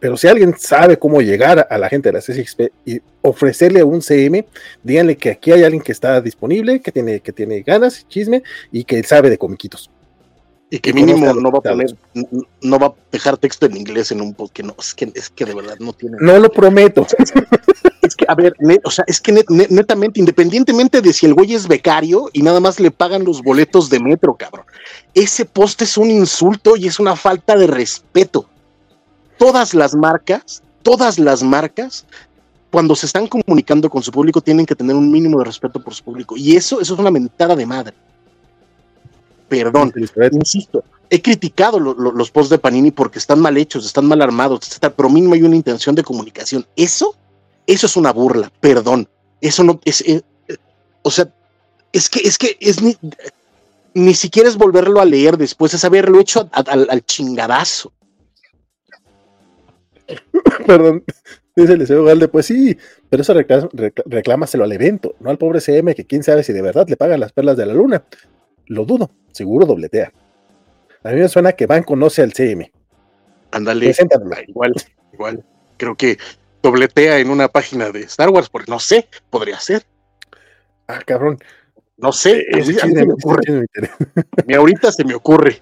pero 0.00 0.16
si 0.16 0.26
alguien 0.26 0.54
sabe 0.56 0.98
cómo 0.98 1.20
llegar 1.20 1.66
a 1.68 1.76
la 1.76 1.90
gente 1.90 2.08
de 2.08 2.12
la 2.14 2.20
CSXP 2.20 2.72
y 2.86 3.02
ofrecerle 3.20 3.84
un 3.84 4.00
CM, 4.00 4.46
díganle 4.82 5.18
que 5.18 5.32
aquí 5.32 5.52
hay 5.52 5.64
alguien 5.64 5.82
que 5.82 5.92
está 5.92 6.18
disponible, 6.22 6.80
que 6.80 6.92
tiene, 6.92 7.20
que 7.20 7.32
tiene 7.34 7.60
ganas, 7.60 8.08
chisme 8.08 8.42
y 8.72 8.84
que 8.84 9.02
sabe 9.02 9.28
de 9.28 9.36
comiquitos. 9.36 9.90
Y 10.74 10.80
que 10.80 10.92
mínimo 10.92 11.32
no 11.34 11.52
va 11.52 11.58
a 11.58 11.62
poner, 11.62 11.96
no 12.60 12.78
va 12.80 12.88
a 12.88 12.94
dejar 13.12 13.36
texto 13.36 13.66
en 13.66 13.76
inglés 13.76 14.10
en 14.10 14.20
un 14.20 14.34
podcast. 14.34 14.66
No, 14.66 14.74
es 14.76 14.92
que, 14.92 15.12
es 15.14 15.30
que 15.30 15.44
de 15.44 15.54
verdad 15.54 15.76
no 15.78 15.92
tiene. 15.92 16.16
No 16.20 16.36
lo 16.40 16.50
prometo. 16.50 17.06
Es 18.02 18.14
que, 18.14 18.26
a 18.28 18.34
ver, 18.34 18.54
o 18.84 18.90
sea, 18.90 19.02
es 19.06 19.18
que 19.18 19.32
netamente, 19.70 20.20
independientemente 20.20 21.00
de 21.00 21.10
si 21.14 21.24
el 21.24 21.32
güey 21.32 21.54
es 21.54 21.66
becario 21.66 22.28
y 22.34 22.42
nada 22.42 22.60
más 22.60 22.78
le 22.78 22.90
pagan 22.90 23.24
los 23.24 23.40
boletos 23.40 23.88
de 23.88 23.98
metro, 23.98 24.34
cabrón. 24.34 24.66
Ese 25.14 25.46
post 25.46 25.80
es 25.80 25.96
un 25.96 26.10
insulto 26.10 26.76
y 26.76 26.86
es 26.86 27.00
una 27.00 27.16
falta 27.16 27.56
de 27.56 27.66
respeto. 27.66 28.46
Todas 29.38 29.72
las 29.72 29.94
marcas, 29.94 30.62
todas 30.82 31.18
las 31.18 31.42
marcas, 31.42 32.04
cuando 32.70 32.94
se 32.94 33.06
están 33.06 33.26
comunicando 33.26 33.88
con 33.88 34.02
su 34.02 34.12
público, 34.12 34.42
tienen 34.42 34.66
que 34.66 34.74
tener 34.74 34.94
un 34.94 35.10
mínimo 35.10 35.38
de 35.38 35.46
respeto 35.46 35.82
por 35.82 35.94
su 35.94 36.04
público. 36.04 36.36
Y 36.36 36.56
eso, 36.56 36.82
eso 36.82 36.92
es 36.92 37.00
una 37.00 37.10
mentada 37.10 37.56
de 37.56 37.64
madre 37.64 37.94
perdón, 39.48 39.92
insisto, 40.32 40.84
he 41.10 41.20
criticado 41.22 41.78
los 41.78 42.30
posts 42.30 42.50
de 42.50 42.58
Panini 42.58 42.90
porque 42.90 43.18
están 43.18 43.40
mal 43.40 43.56
hechos, 43.56 43.86
están 43.86 44.06
mal 44.06 44.22
armados, 44.22 44.60
pero 44.96 45.08
mínimo 45.08 45.34
hay 45.34 45.42
una 45.42 45.56
intención 45.56 45.94
de 45.94 46.02
comunicación. 46.02 46.66
Eso, 46.76 47.16
eso 47.66 47.86
es 47.86 47.96
una 47.96 48.12
burla, 48.12 48.50
perdón. 48.60 49.08
Eso 49.40 49.62
no 49.62 49.80
es, 49.84 50.00
eh, 50.02 50.22
o 51.02 51.10
sea, 51.10 51.32
es 51.92 52.08
que 52.08 52.20
es 52.20 52.38
que 52.38 52.56
es 52.60 52.82
ni, 52.82 52.96
ni 53.92 54.14
siquiera 54.14 54.48
es 54.48 54.56
volverlo 54.56 55.00
a 55.00 55.04
leer 55.04 55.36
después, 55.36 55.74
es 55.74 55.84
haberlo 55.84 56.18
hecho 56.20 56.48
al 56.52 57.04
chingadazo. 57.04 57.92
Perdón, 60.66 61.04
dice 61.56 61.72
el 61.72 61.78
Liceo 61.78 62.04
Galde, 62.04 62.28
pues 62.28 62.46
sí, 62.46 62.76
pero 63.08 63.22
eso 63.22 63.34
reclámaselo 64.06 64.64
al 64.64 64.72
evento, 64.72 65.14
no 65.20 65.30
al 65.30 65.38
pobre 65.38 65.60
CM 65.60 65.94
que 65.94 66.06
quién 66.06 66.22
sabe 66.22 66.42
si 66.42 66.52
de 66.52 66.62
verdad 66.62 66.88
le 66.88 66.96
pagan 66.96 67.20
las 67.20 67.32
perlas 67.32 67.56
de 67.56 67.66
la 67.66 67.74
luna. 67.74 68.04
Lo 68.66 68.84
dudo, 68.84 69.10
seguro 69.32 69.66
dobletea. 69.66 70.12
A 71.02 71.10
mí 71.10 71.20
me 71.20 71.28
suena 71.28 71.52
que 71.52 71.66
Van 71.66 71.82
conoce 71.82 72.22
al 72.22 72.32
CM. 72.32 72.72
Ándale, 73.50 73.94
ah, 73.98 74.40
igual, 74.48 74.74
igual. 75.12 75.44
Creo 75.76 75.94
que 75.94 76.18
dobletea 76.62 77.18
en 77.18 77.30
una 77.30 77.48
página 77.48 77.90
de 77.90 78.00
Star 78.00 78.30
Wars, 78.30 78.48
porque 78.48 78.70
no 78.70 78.80
sé, 78.80 79.06
podría 79.30 79.60
ser. 79.60 79.84
Ah, 80.88 81.00
cabrón. 81.04 81.38
No 81.96 82.10
sé, 82.10 82.40
eh, 82.40 82.78
a 82.82 82.86
mí, 82.86 82.94
me 82.94 83.12
ocurre. 83.12 83.66
ahorita 84.56 84.90
se 84.90 85.04
me 85.04 85.14
ocurre. 85.14 85.60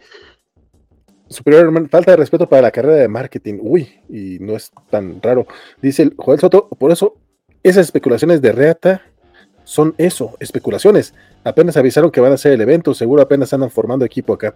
Superior, 1.29 1.71
falta 1.91 2.13
de 2.13 2.17
respeto 2.17 2.49
para 2.49 2.63
la 2.63 2.71
carrera 2.71 2.97
de 2.97 3.09
marketing. 3.09 3.59
Uy, 3.61 4.01
y 4.09 4.39
no 4.41 4.57
es 4.57 4.71
tan 4.91 5.21
raro. 5.21 5.47
Dice 5.81 6.03
el 6.03 6.15
Joel 6.17 6.41
Soto, 6.41 6.69
por 6.69 6.93
eso 6.93 7.17
esas 7.63 7.87
especulaciones 7.87 8.41
de 8.41 8.53
Reata 8.53 9.03
son 9.65 9.95
eso, 9.99 10.37
especulaciones. 10.41 11.15
Apenas 11.45 11.77
avisaron 11.77 12.11
que 12.11 12.21
van 12.21 12.33
a 12.33 12.35
hacer 12.35 12.53
el 12.53 12.61
evento, 12.61 12.95
seguro 12.95 13.23
apenas 13.23 13.53
andan 13.53 13.71
formando 13.71 14.05
equipo 14.05 14.33
acá. 14.33 14.55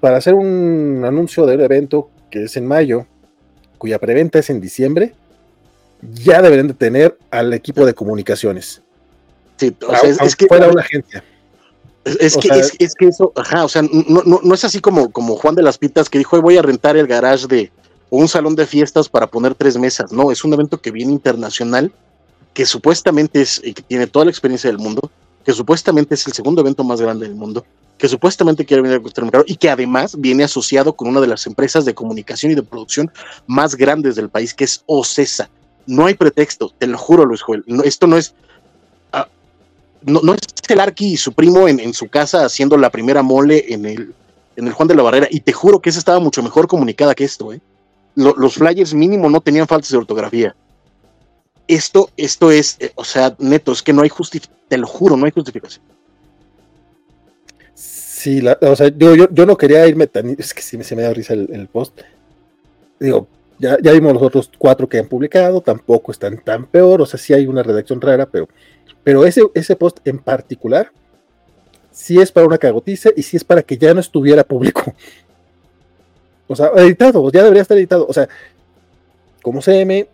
Para 0.00 0.18
hacer 0.18 0.34
un 0.34 1.02
anuncio 1.04 1.46
del 1.46 1.60
evento 1.60 2.10
que 2.30 2.44
es 2.44 2.56
en 2.56 2.66
mayo, 2.66 3.06
cuya 3.78 3.98
preventa 3.98 4.38
es 4.38 4.50
en 4.50 4.60
diciembre, 4.60 5.14
ya 6.02 6.42
deberían 6.42 6.68
de 6.68 6.74
tener 6.74 7.18
al 7.30 7.52
equipo 7.54 7.86
de 7.86 7.94
comunicaciones. 7.94 8.82
Sí, 9.56 9.74
o 9.86 9.96
sea, 9.96 10.26
es, 10.26 10.36
que 10.36 10.46
fuera 10.46 10.68
una 10.68 10.82
agencia. 10.82 11.24
Es, 12.04 12.36
que, 12.36 12.48
es, 12.78 12.94
que 12.94 13.06
eso, 13.06 13.32
ajá, 13.36 13.64
o 13.64 13.68
sea, 13.68 13.82
no, 13.82 14.22
no, 14.26 14.40
no, 14.42 14.54
es 14.54 14.64
así 14.64 14.80
como, 14.80 15.10
como 15.10 15.36
Juan 15.36 15.54
de 15.54 15.62
las 15.62 15.78
Pitas 15.78 16.10
que 16.10 16.18
dijo, 16.18 16.40
voy 16.42 16.58
a 16.58 16.62
rentar 16.62 16.96
el 16.96 17.06
garage 17.06 17.46
de 17.46 17.72
un 18.10 18.28
salón 18.28 18.56
de 18.56 18.66
fiestas 18.66 19.08
para 19.08 19.26
poner 19.26 19.54
tres 19.54 19.78
mesas. 19.78 20.12
No, 20.12 20.30
es 20.30 20.44
un 20.44 20.52
evento 20.52 20.80
que 20.80 20.90
viene 20.90 21.12
internacional, 21.12 21.92
que 22.54 22.64
supuestamente 22.64 23.42
es, 23.42 23.60
y 23.62 23.74
que 23.74 23.82
tiene 23.82 24.06
toda 24.06 24.24
la 24.24 24.30
experiencia 24.30 24.70
del 24.70 24.78
mundo, 24.78 25.10
que 25.44 25.52
supuestamente 25.52 26.14
es 26.14 26.26
el 26.26 26.32
segundo 26.32 26.62
evento 26.62 26.84
más 26.84 27.00
grande 27.00 27.26
del 27.26 27.34
mundo, 27.34 27.66
que 27.98 28.08
supuestamente 28.08 28.64
quiere 28.64 28.82
venir 28.82 28.96
al 28.96 29.24
mercado 29.24 29.44
y 29.46 29.56
que 29.56 29.68
además 29.68 30.18
viene 30.18 30.44
asociado 30.44 30.94
con 30.94 31.08
una 31.08 31.20
de 31.20 31.26
las 31.26 31.46
empresas 31.46 31.84
de 31.84 31.94
comunicación 31.94 32.52
y 32.52 32.54
de 32.54 32.62
producción 32.62 33.10
más 33.46 33.74
grandes 33.74 34.16
del 34.16 34.30
país, 34.30 34.54
que 34.54 34.64
es 34.64 34.82
OCESA. 34.86 35.50
No 35.86 36.06
hay 36.06 36.14
pretexto, 36.14 36.72
te 36.78 36.86
lo 36.86 36.96
juro, 36.96 37.26
Luis 37.26 37.42
Joel. 37.42 37.64
esto 37.84 38.06
no 38.06 38.16
es 38.16 38.34
no, 40.06 40.20
no 40.22 40.34
es 40.34 40.40
el 40.68 40.80
Arqui 40.80 41.14
y 41.14 41.16
su 41.16 41.32
primo 41.32 41.68
en, 41.68 41.94
su 41.94 42.08
casa 42.08 42.44
haciendo 42.44 42.76
la 42.76 42.90
primera 42.90 43.22
mole 43.22 43.72
en 43.72 43.86
el, 43.86 44.14
en 44.56 44.66
el 44.66 44.72
Juan 44.72 44.88
de 44.88 44.94
la 44.94 45.02
Barrera. 45.02 45.28
Y 45.30 45.40
te 45.40 45.52
juro 45.52 45.80
que 45.80 45.90
esa 45.90 45.98
estaba 45.98 46.20
mucho 46.20 46.42
mejor 46.42 46.66
comunicada 46.66 47.14
que 47.14 47.24
esto, 47.24 47.52
¿eh? 47.52 47.60
los 48.14 48.54
flyers 48.54 48.94
mínimo 48.94 49.28
no 49.28 49.40
tenían 49.40 49.66
faltas 49.66 49.90
de 49.90 49.98
ortografía. 49.98 50.54
Esto, 51.66 52.10
esto 52.16 52.50
es, 52.50 52.76
eh, 52.80 52.92
o 52.94 53.04
sea, 53.04 53.34
neto, 53.38 53.72
es 53.72 53.82
que 53.82 53.92
no 53.92 54.02
hay 54.02 54.08
justificación, 54.08 54.60
te 54.68 54.78
lo 54.78 54.86
juro, 54.86 55.16
no 55.16 55.24
hay 55.24 55.32
justificación. 55.32 55.84
Sí, 57.74 58.42
o 58.60 58.76
sea, 58.76 58.88
yo, 58.88 59.14
yo, 59.14 59.46
no 59.46 59.56
quería 59.56 59.86
irme 59.86 60.06
tan, 60.06 60.30
es 60.38 60.54
que 60.54 60.62
sí 60.62 60.82
se 60.82 60.96
me 60.96 61.02
da 61.02 61.12
risa 61.12 61.34
el, 61.34 61.68
post. 61.70 62.00
Digo, 62.98 63.28
ya, 63.58 63.76
ya, 63.82 63.92
vimos 63.92 64.14
los 64.14 64.22
otros 64.22 64.50
cuatro 64.56 64.88
que 64.88 64.98
han 64.98 65.08
publicado, 65.08 65.60
tampoco 65.60 66.12
están 66.12 66.42
tan 66.42 66.66
peor, 66.66 67.02
o 67.02 67.06
sea, 67.06 67.18
sí 67.18 67.34
hay 67.34 67.46
una 67.46 67.62
redacción 67.62 68.00
rara, 68.00 68.26
pero 68.26 68.48
pero 69.04 69.26
ese, 69.26 69.42
ese 69.54 69.76
post 69.76 69.98
en 70.06 70.18
particular, 70.18 70.90
sí 71.92 72.18
es 72.18 72.32
para 72.32 72.46
una 72.46 72.58
cagotiza 72.58 73.10
y 73.14 73.22
sí 73.22 73.36
es 73.36 73.44
para 73.44 73.62
que 73.62 73.76
ya 73.76 73.92
no 73.94 74.00
estuviera 74.00 74.42
público. 74.42 74.82
O 76.46 76.56
sea, 76.56 76.70
editado, 76.76 77.30
ya 77.30 77.42
debería 77.42 77.62
estar 77.62 77.76
editado. 77.76 78.06
O 78.06 78.12
sea, 78.12 78.28
como 79.42 79.62
CM, 79.62 80.08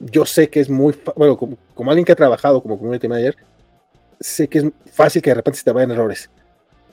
yo 0.00 0.26
sé 0.26 0.48
que 0.48 0.60
es 0.60 0.68
muy, 0.68 0.94
bueno, 1.16 1.36
como, 1.36 1.90
alguien 1.90 2.04
que 2.04 2.12
ha 2.12 2.16
trabajado 2.16 2.62
como 2.62 2.78
community 2.78 3.08
manager, 3.08 3.36
sé 4.20 4.48
que 4.48 4.58
es 4.58 4.64
fácil 4.92 5.22
que 5.22 5.30
de 5.30 5.34
repente 5.34 5.58
se 5.58 5.64
te 5.64 5.72
vayan 5.72 5.90
errores. 5.90 6.30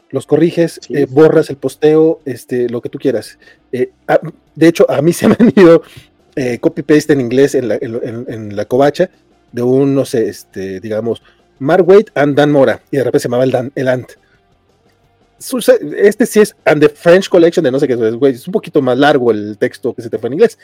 Los 0.10 0.28
corriges, 0.28 0.80
eh, 0.90 1.08
borras 1.10 1.50
el 1.50 1.58
posteo, 1.58 2.20
este, 2.26 2.70
lo 2.70 2.82
que 2.82 2.90
tú 2.90 3.00
quieras. 3.00 3.40
Eh, 3.72 3.92
de 4.56 4.68
hecho, 4.68 4.90
a 4.90 5.02
mí 5.02 5.14
se 5.14 5.28
me 5.28 5.36
han 5.40 5.52
ido 5.56 5.82
eh, 6.36 6.60
copy-paste 6.60 7.14
en 7.14 7.22
inglés 7.22 7.56
en 7.56 7.68
la, 7.68 7.78
en 7.82 8.56
la 8.56 8.66
covacha 8.66 9.10
de 9.52 9.62
un, 9.62 9.96
no 9.96 10.04
sé, 10.04 10.28
este, 10.28 10.80
digamos, 10.80 11.22
Mark 11.60 11.88
Waite 11.88 12.12
and 12.16 12.36
Dan 12.36 12.52
Mora, 12.52 12.82
y 12.92 12.98
de 12.98 13.04
repente 13.04 13.20
se 13.20 13.28
llamaba 13.30 13.46
el, 13.46 13.52
Dan, 13.52 13.72
el 13.76 13.88
Ant. 13.88 14.12
Este 15.98 16.26
sí 16.26 16.40
es 16.40 16.56
And 16.66 16.82
the 16.82 16.90
French 16.90 17.30
Collection 17.30 17.64
de 17.64 17.72
no 17.72 17.80
sé 17.80 17.88
qué 17.88 17.94
es, 17.94 18.16
güey, 18.16 18.34
es 18.34 18.48
un 18.48 18.54
poquito 18.54 18.82
más 18.82 18.98
largo 18.98 19.32
el 19.32 19.58
texto 19.58 19.94
que 19.94 20.02
se 20.02 20.10
te 20.10 20.18
fue 20.18 20.28
en 20.28 20.34
inglés. 20.34 20.58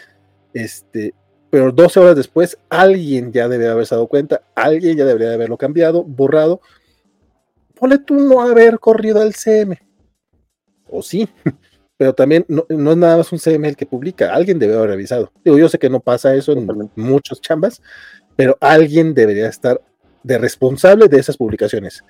Este, 0.53 1.13
pero 1.49 1.71
12 1.71 1.99
horas 1.99 2.15
después, 2.15 2.57
alguien 2.69 3.31
ya 3.31 3.47
debe 3.47 3.67
haberse 3.67 3.95
dado 3.95 4.07
cuenta, 4.07 4.41
alguien 4.55 4.97
ya 4.97 5.05
debería 5.05 5.33
haberlo 5.33 5.57
cambiado, 5.57 6.03
borrado. 6.03 6.61
Ponle 7.75 7.97
tú 7.99 8.15
no 8.15 8.41
haber 8.41 8.79
corrido 8.79 9.21
al 9.21 9.33
CM. 9.33 9.79
O 10.89 11.01
sí, 11.01 11.27
pero 11.97 12.13
también 12.13 12.45
no, 12.47 12.65
es 12.69 12.77
nada 12.77 13.17
más 13.17 13.31
un 13.31 13.39
CM 13.39 13.67
el 13.67 13.75
que 13.75 13.85
publica, 13.85 14.33
alguien 14.33 14.59
debe 14.59 14.75
haber 14.75 14.91
revisado. 14.91 15.31
Digo, 15.43 15.57
yo 15.57 15.69
sé 15.69 15.79
que 15.79 15.89
no 15.89 15.99
pasa 15.99 16.35
eso 16.35 16.51
en 16.53 16.89
muchos 16.95 17.41
chambas, 17.41 17.81
pero 18.35 18.57
alguien 18.61 19.13
debería 19.13 19.47
estar 19.47 19.81
de 20.23 20.37
responsable 20.37 21.07
de 21.07 21.19
esas 21.19 21.37
publicaciones. 21.37 22.03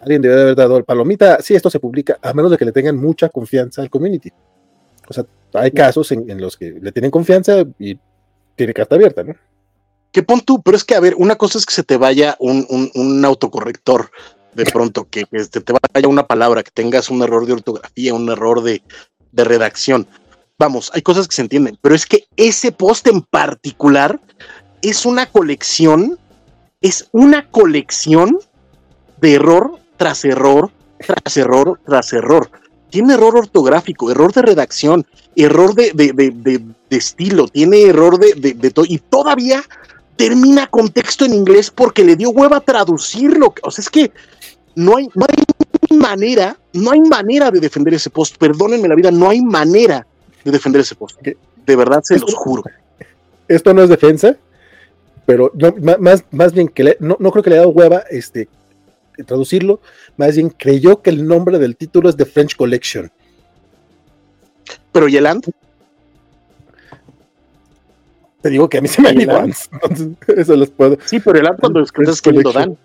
Alguien 0.00 0.22
debería 0.22 0.44
haber 0.44 0.56
dado 0.56 0.76
el 0.78 0.84
palomita, 0.84 1.40
si 1.42 1.54
esto 1.54 1.70
se 1.70 1.78
publica, 1.78 2.18
a 2.22 2.32
menos 2.32 2.50
de 2.50 2.56
que 2.56 2.64
le 2.64 2.72
tengan 2.72 2.96
mucha 2.96 3.28
confianza 3.28 3.82
al 3.82 3.90
community. 3.90 4.30
O 5.08 5.12
sea, 5.12 5.26
hay 5.54 5.70
casos 5.72 6.12
en, 6.12 6.40
los 6.40 6.56
que 6.56 6.70
le 6.70 6.92
tienen 6.92 7.10
confianza 7.10 7.64
y 7.78 7.98
tiene 8.60 8.74
carta 8.74 8.96
abierta, 8.96 9.24
¿no? 9.24 9.34
Que 10.12 10.22
pon 10.22 10.42
tú, 10.42 10.60
pero 10.60 10.76
es 10.76 10.84
que, 10.84 10.94
a 10.94 11.00
ver, 11.00 11.14
una 11.16 11.36
cosa 11.36 11.56
es 11.56 11.64
que 11.64 11.72
se 11.72 11.82
te 11.82 11.96
vaya 11.96 12.36
un, 12.40 13.24
autocorrector 13.24 14.10
de 14.52 14.66
pronto, 14.66 15.08
que, 15.08 15.24
se 15.30 15.62
te 15.62 15.72
vaya 15.72 16.08
una 16.08 16.26
palabra, 16.26 16.62
que 16.62 16.70
tengas 16.70 17.08
un 17.08 17.22
error 17.22 17.46
de 17.46 17.54
ortografía, 17.54 18.12
un 18.12 18.28
error 18.28 18.62
de, 18.62 18.82
de 19.32 19.44
redacción. 19.44 20.06
Vamos, 20.58 20.90
hay 20.92 21.00
cosas 21.00 21.26
que 21.26 21.36
se 21.36 21.40
entienden, 21.40 21.78
pero 21.80 21.94
es 21.94 22.04
que 22.04 22.24
ese 22.36 22.70
post 22.70 23.06
en 23.06 23.22
particular 23.22 24.20
es 24.82 25.06
una 25.06 25.24
colección, 25.24 26.18
es 26.82 27.08
una 27.12 27.48
colección 27.48 28.40
de 29.22 29.36
error 29.36 29.78
tras 29.96 30.22
error, 30.26 30.70
tras 30.98 31.34
error, 31.38 31.80
tras 31.86 32.12
error. 32.12 32.50
Tiene 32.90 33.14
error 33.14 33.38
ortográfico, 33.38 34.10
error 34.10 34.34
de 34.34 34.42
redacción, 34.42 35.06
error 35.34 35.74
de, 35.74 35.92
de, 35.94 36.60
estilo, 36.96 37.48
tiene 37.48 37.82
error 37.82 38.18
de, 38.18 38.70
todo, 38.70 38.84
y 38.88 38.98
todavía 38.98 39.62
termina 40.16 40.66
con 40.66 40.90
texto 40.90 41.24
en 41.24 41.34
inglés 41.34 41.70
porque 41.70 42.04
le 42.04 42.16
dio 42.16 42.30
hueva 42.30 42.60
traducirlo. 42.60 43.54
O 43.62 43.70
sea, 43.70 43.82
es 43.82 43.88
que 43.88 44.12
no 44.74 44.96
hay, 44.96 45.08
no 45.14 45.26
hay 45.28 45.96
manera, 45.96 46.56
no 46.72 46.90
hay 46.90 47.00
manera 47.00 47.50
de 47.50 47.60
defender 47.60 47.94
ese 47.94 48.10
post. 48.10 48.36
Perdónenme 48.36 48.88
la 48.88 48.94
vida, 48.94 49.10
no 49.10 49.30
hay 49.30 49.40
manera 49.40 50.06
de 50.44 50.50
defender 50.50 50.82
ese 50.82 50.94
post. 50.94 51.20
De 51.22 51.76
verdad, 51.76 52.02
se 52.02 52.18
los 52.18 52.34
juro. 52.34 52.64
Esto 53.48 53.74
no 53.74 53.82
es 53.82 53.88
defensa, 53.88 54.36
pero 55.26 55.52
más, 55.98 56.24
más 56.30 56.52
bien 56.52 56.68
que 56.68 56.96
no, 57.00 57.16
creo 57.16 57.42
que 57.42 57.50
le 57.50 57.56
haya 57.56 57.62
dado 57.62 57.72
hueva 57.72 58.04
este, 58.10 58.48
traducirlo, 59.26 59.80
más 60.16 60.36
bien 60.36 60.50
creyó 60.50 61.02
que 61.02 61.10
el 61.10 61.26
nombre 61.26 61.58
del 61.58 61.76
título 61.76 62.08
es 62.08 62.16
The 62.16 62.26
French 62.26 62.56
Collection. 62.56 63.10
Pero 64.92 65.08
¿y 65.08 65.16
el 65.16 65.26
Ant? 65.26 65.48
Te 68.42 68.48
digo 68.48 68.68
que 68.68 68.78
a 68.78 68.80
mí 68.80 68.88
se 68.88 69.02
me 69.02 69.10
ha 69.10 69.12
ido 69.12 69.38
eso 70.36 70.56
les 70.56 70.70
puedo. 70.70 70.96
Sí, 71.04 71.20
pero 71.20 71.38
el 71.38 71.46
Ant 71.46 71.60
cuando 71.60 71.80
escribes 71.82 72.14
escribiendo 72.14 72.52
Dan. 72.52 72.76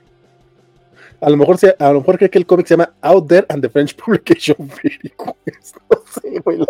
A 1.22 1.30
lo 1.30 1.38
mejor 1.38 1.58
a 1.80 1.92
lo 1.94 2.00
mejor 2.02 2.18
cree 2.18 2.30
que 2.30 2.38
el 2.38 2.46
cómic 2.46 2.68
se 2.68 2.74
llama 2.74 2.92
Out 3.02 3.28
There 3.28 3.46
and 3.50 3.62
the 3.62 3.70
French 3.70 3.96
Publication. 4.06 4.58
no 4.60 6.04
sé, 6.14 6.40
güey, 6.44 6.58
la 6.58 6.66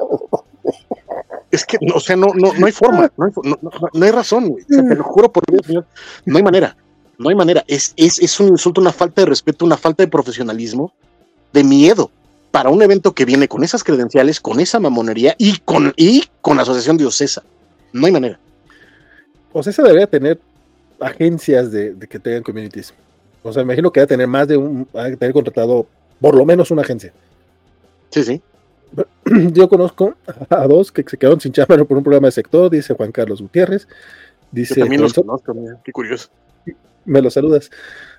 es 1.52 1.66
que, 1.66 1.78
o 1.94 2.00
sea, 2.00 2.18
no, 2.18 2.28
no, 2.36 2.54
no 2.54 2.66
hay 2.66 2.72
forma, 2.74 3.10
no 3.16 3.26
hay, 3.26 3.32
no, 3.94 4.06
hay 4.06 4.12
razón, 4.12 4.50
güey. 4.50 4.66
te 4.66 4.96
lo 4.96 5.04
juro 5.04 5.32
por 5.32 5.46
Dios, 5.46 5.66
señor. 5.66 5.86
No 6.26 6.38
hay 6.38 6.44
manera, 6.44 6.76
no 7.18 7.30
hay 7.30 7.36
manera. 7.36 7.64
Es, 7.68 7.94
es, 7.96 8.20
es 8.20 8.40
un 8.42 8.50
insulto, 8.50 8.82
una 8.82 8.92
falta 8.92 9.22
de 9.22 9.28
respeto, 9.28 9.64
una 9.64 9.78
falta 9.78 10.04
de 10.04 10.10
profesionalismo, 10.10 10.94
de 11.54 11.64
miedo 11.64 12.12
para 12.52 12.70
un 12.70 12.82
evento 12.82 13.14
que 13.14 13.26
viene 13.26 13.48
con 13.48 13.64
esas 13.64 13.84
credenciales, 13.84 14.42
con 14.42 14.60
esa 14.60 14.80
mamonería 14.80 15.36
y 15.38 15.58
con, 15.60 15.94
y 15.96 16.24
con 16.42 16.58
la 16.58 16.64
asociación 16.64 16.98
de 16.98 17.06
Ocesa. 17.06 17.44
No 17.94 18.06
hay 18.06 18.12
manera. 18.12 18.40
Ocesa 19.56 19.84
debería 19.84 20.06
tener 20.06 20.38
agencias 21.00 21.72
de, 21.72 21.96
que 22.10 22.20
tengan 22.20 22.44
communities. 22.44 22.94
O 23.42 23.54
sea, 23.54 23.64
imagino 23.64 23.90
que 23.90 24.02
debe 24.02 24.10
tener 24.10 24.28
más 24.28 24.50
de 24.50 24.58
un, 24.58 24.86
tener 25.18 25.32
contratado 25.32 25.88
por 26.20 26.36
lo 26.36 26.44
menos 26.44 26.72
una 26.72 26.82
agencia. 26.82 27.14
Sí, 28.10 28.24
sí. 28.26 28.42
Yo 29.54 29.70
conozco 29.70 30.14
a 30.50 30.68
dos 30.68 30.92
que 30.92 31.06
se 31.08 31.16
quedaron 31.16 31.40
sin 31.40 31.54
chamba 31.54 31.78
por 31.86 31.96
un 31.96 32.04
programa 32.04 32.28
de 32.28 32.34
sector, 32.34 32.70
dice 32.70 32.94
Juan 32.96 33.14
Carlos 33.14 33.42
Gutiérrez. 33.42 33.88
Dice, 34.52 34.76
Yo 34.76 34.82
también 34.82 35.02
los 35.02 35.14
conozco, 35.14 35.54
mira, 35.54 35.80
qué 35.86 35.94
curioso. 35.94 36.28
Me 37.06 37.22
lo 37.22 37.30
saludas. 37.30 37.72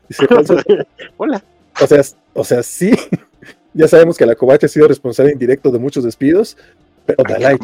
Dice, 0.08 0.26
Hola. 1.18 1.44
o 1.82 1.86
sea, 1.86 2.02
o 2.32 2.44
sea, 2.44 2.62
sí, 2.62 2.92
ya 3.74 3.88
sabemos 3.88 4.16
que 4.16 4.24
la 4.24 4.36
Covacha 4.36 4.64
ha 4.64 4.70
sido 4.70 4.88
responsable 4.88 5.32
indirecto 5.32 5.70
de 5.70 5.78
muchos 5.80 6.02
despidos, 6.02 6.56
pero 7.04 7.22
Dalai. 7.28 7.58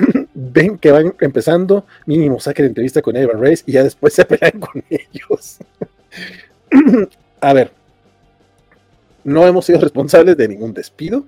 ven 0.34 0.78
que 0.78 0.90
van 0.90 1.14
empezando, 1.20 1.86
mínimo 2.06 2.40
saquen 2.40 2.66
entrevista 2.66 3.02
con 3.02 3.16
Evan 3.16 3.40
Reyes 3.40 3.64
y 3.66 3.72
ya 3.72 3.82
después 3.82 4.14
se 4.14 4.24
pelean 4.24 4.60
con 4.60 4.82
ellos. 4.88 5.58
A 7.40 7.52
ver, 7.52 7.72
no 9.24 9.46
hemos 9.46 9.64
sido 9.64 9.80
responsables 9.80 10.36
de 10.36 10.48
ningún 10.48 10.74
despido. 10.74 11.24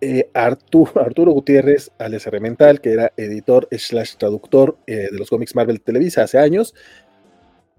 Eh, 0.00 0.28
Arturo, 0.34 1.00
Arturo 1.00 1.32
Gutiérrez, 1.32 1.90
alias 1.98 2.26
Remental, 2.26 2.80
que 2.80 2.92
era 2.92 3.12
editor 3.16 3.68
slash 3.70 4.16
traductor 4.16 4.76
eh, 4.86 5.08
de 5.10 5.18
los 5.18 5.30
cómics 5.30 5.54
Marvel 5.54 5.80
Televisa 5.80 6.22
hace 6.22 6.38
años, 6.38 6.74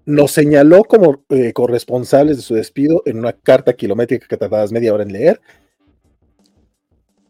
nos 0.04 0.32
señaló 0.32 0.84
como 0.84 1.22
eh, 1.28 1.52
corresponsables 1.52 2.38
de 2.38 2.42
su 2.42 2.54
despido 2.54 3.02
en 3.06 3.18
una 3.18 3.32
carta 3.32 3.74
kilométrica 3.74 4.26
que 4.26 4.36
tardabas 4.36 4.72
media 4.72 4.94
hora 4.94 5.02
en 5.02 5.12
leer. 5.12 5.40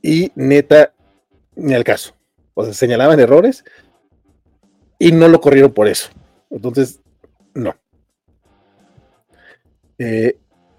Y 0.00 0.30
neta, 0.36 0.94
ni 1.58 1.74
al 1.74 1.84
caso. 1.84 2.14
O 2.54 2.64
sea, 2.64 2.72
señalaban 2.72 3.20
errores 3.20 3.64
y 4.98 5.12
no 5.12 5.28
lo 5.28 5.40
corrieron 5.40 5.72
por 5.72 5.88
eso. 5.88 6.08
Entonces, 6.50 7.00
no. 7.54 7.74
Eh, 9.98 10.38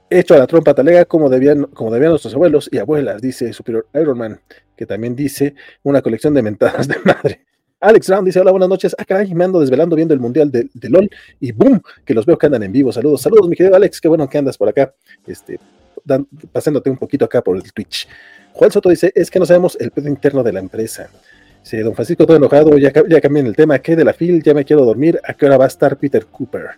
hecho 0.09 0.33
a 0.33 0.37
la 0.37 0.47
trompa 0.47 0.73
talega 0.73 1.05
como 1.05 1.29
debían, 1.29 1.65
como 1.65 1.91
debían 1.91 2.11
nuestros 2.11 2.33
abuelos 2.33 2.69
y 2.71 2.77
abuelas, 2.77 3.21
dice 3.21 3.53
Superior 3.53 3.85
Iron 3.93 4.17
Man, 4.17 4.41
que 4.75 4.85
también 4.85 5.15
dice 5.15 5.55
una 5.83 6.01
colección 6.01 6.33
de 6.33 6.41
mentadas 6.41 6.87
de 6.87 6.95
madre. 7.03 7.45
Alex 7.81 8.09
Brown 8.09 8.25
dice, 8.25 8.41
hola, 8.41 8.51
buenas 8.51 8.67
noches. 8.67 8.93
Ah, 8.97 9.05
caray, 9.05 9.33
me 9.33 9.45
ando 9.45 9.61
desvelando 9.61 9.95
viendo 9.95 10.13
el 10.13 10.19
Mundial 10.19 10.51
de, 10.51 10.69
de 10.73 10.89
LOL 10.89 11.09
y 11.39 11.53
boom, 11.53 11.81
que 12.03 12.13
los 12.13 12.25
veo 12.25 12.37
que 12.37 12.45
andan 12.47 12.63
en 12.63 12.73
vivo. 12.73 12.91
Saludos, 12.91 13.21
saludos, 13.21 13.47
mi 13.47 13.55
querido 13.55 13.75
Alex, 13.75 14.01
qué 14.01 14.09
bueno 14.09 14.27
que 14.27 14.37
andas 14.37 14.57
por 14.57 14.67
acá, 14.67 14.93
este, 15.25 15.59
pasándote 16.51 16.89
un 16.89 16.97
poquito 16.97 17.23
acá 17.23 17.41
por 17.41 17.55
el 17.55 17.71
Twitch. 17.71 18.07
Juan 18.59 18.71
Soto 18.73 18.89
dice, 18.89 19.09
es 19.15 19.31
que 19.31 19.39
no 19.39 19.45
sabemos 19.45 19.77
el 19.79 19.91
pedo 19.91 20.09
interno 20.09 20.43
de 20.43 20.51
la 20.51 20.59
empresa. 20.59 21.09
Don 21.71 21.95
Francisco, 21.95 22.25
todo 22.25 22.35
enojado, 22.35 22.77
ya, 22.77 22.91
ya 23.07 23.21
cambié 23.21 23.41
el 23.43 23.55
tema, 23.55 23.79
¿qué 23.79 23.95
de 23.95 24.03
la 24.03 24.11
fil? 24.11 24.43
Ya 24.43 24.53
me 24.53 24.65
quiero 24.65 24.83
dormir, 24.83 25.17
¿a 25.23 25.33
qué 25.33 25.45
hora 25.45 25.55
va 25.55 25.63
a 25.63 25.67
estar 25.69 25.95
Peter 25.97 26.25
Cooper? 26.25 26.71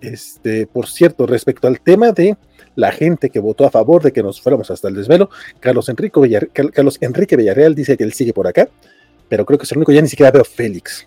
Este, 0.00 0.66
por 0.66 0.86
cierto, 0.86 1.26
respecto 1.26 1.66
al 1.68 1.80
tema 1.80 2.10
de 2.12 2.38
la 2.74 2.90
gente 2.90 3.28
que 3.28 3.38
votó 3.38 3.66
a 3.66 3.70
favor 3.70 4.02
de 4.02 4.12
que 4.12 4.22
nos 4.22 4.40
fuéramos 4.40 4.70
hasta 4.70 4.88
el 4.88 4.94
desvelo, 4.94 5.28
Carlos, 5.60 5.90
Enrico 5.90 6.22
Villar- 6.22 6.48
Carlos 6.72 6.96
Enrique 7.02 7.36
Villarreal 7.36 7.74
dice 7.74 7.98
que 7.98 8.04
él 8.04 8.14
sigue 8.14 8.32
por 8.32 8.46
acá, 8.46 8.66
pero 9.28 9.44
creo 9.44 9.58
que 9.58 9.64
es 9.64 9.72
el 9.72 9.78
único, 9.78 9.92
ya 9.92 10.00
ni 10.00 10.08
siquiera 10.08 10.30
veo 10.32 10.44
Félix. 10.44 11.06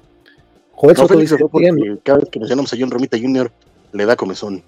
Joel 0.73 0.95
No, 0.95 1.01
Soto 1.01 1.13
Félix, 1.15 1.31
dice, 1.31 1.41
no, 1.43 1.49
porque 1.49 1.71
"Oigan, 1.71 1.99
cada 2.03 2.19
vez 2.19 2.29
que 2.29 2.39
mencionamos 2.39 2.71
a 2.71 2.77
John 2.79 2.91
Romita 2.91 3.17
Jr. 3.17 3.51
le 3.93 4.05
da 4.05 4.15
comezón. 4.15 4.61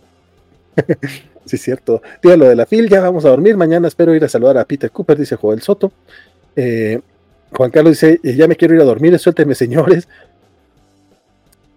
Sí, 1.50 1.58
cierto. 1.58 2.02
Diga 2.22 2.38
lo 2.38 2.46
de 2.48 2.56
la 2.56 2.68
fil, 2.68 2.88
ya 2.88 3.00
vamos 3.02 3.26
a 3.26 3.30
dormir. 3.30 3.58
Mañana 3.58 3.88
espero 3.88 4.14
ir 4.14 4.24
a 4.24 4.30
saludar 4.30 4.58
a 4.60 4.66
Peter 4.66 4.92
Cooper, 4.92 5.18
dice 5.18 5.36
Joel 5.36 5.62
Soto. 5.64 5.92
Eh, 6.56 7.00
Juan 7.52 7.72
Carlos 7.72 7.94
dice, 7.94 8.20
"Eh, 8.24 8.36
ya 8.36 8.48
me 8.48 8.56
quiero 8.56 8.76
ir 8.76 8.82
a 8.82 8.84
dormir, 8.84 9.18
suéltenme, 9.18 9.56
señores. 9.56 10.08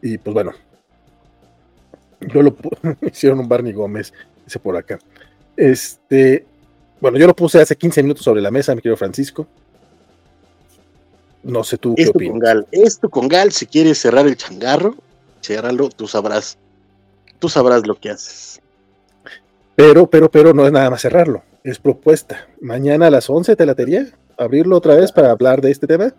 Y 0.02 0.18
pues 0.18 0.34
bueno. 0.34 0.52
Yo 2.20 2.42
lo 2.42 2.55
hicieron 3.01 3.41
un 3.41 3.49
Barney 3.49 3.73
Gómez, 3.73 4.12
dice 4.44 4.59
por 4.59 4.76
acá. 4.76 4.99
Este, 5.57 6.44
bueno, 7.01 7.17
yo 7.18 7.26
lo 7.26 7.34
puse 7.34 7.60
hace 7.60 7.75
15 7.76 8.02
minutos 8.02 8.25
sobre 8.25 8.42
la 8.42 8.51
mesa, 8.51 8.75
mi 8.75 8.83
querido 8.83 8.97
Francisco. 8.99 9.47
No 11.42 11.65
sé 11.65 11.78
tú 11.78 11.94
qué 11.94 12.02
Es 12.02 12.12
tu 12.12 12.18
opinas. 12.18 12.33
congal. 12.33 12.67
Es 12.70 12.99
tu 12.99 13.09
congal. 13.09 13.52
Si 13.52 13.65
quieres 13.67 13.99
cerrar 13.99 14.26
el 14.26 14.36
changarro, 14.36 14.94
ciérralo, 15.42 15.89
tú 15.89 16.07
sabrás. 16.07 16.59
Tú 17.39 17.49
sabrás 17.49 17.86
lo 17.86 17.97
que 17.97 18.10
haces. 18.10 18.60
Pero, 19.75 20.09
pero, 20.09 20.31
pero 20.31 20.52
no 20.52 20.67
es 20.67 20.73
nada 20.73 20.91
más 20.91 21.02
cerrarlo, 21.02 21.42
es 21.65 21.78
propuesta. 21.78 22.47
Mañana 22.60 23.07
a 23.07 23.10
las 23.10 23.31
11 23.31 23.57
te 23.57 23.67
latería 23.67 24.07
abrirlo 24.36 24.76
otra 24.76 24.94
vez 24.94 25.12
para 25.12 25.31
hablar 25.31 25.60
de 25.60 25.70
este 25.70 25.86
tema. 25.86 26.12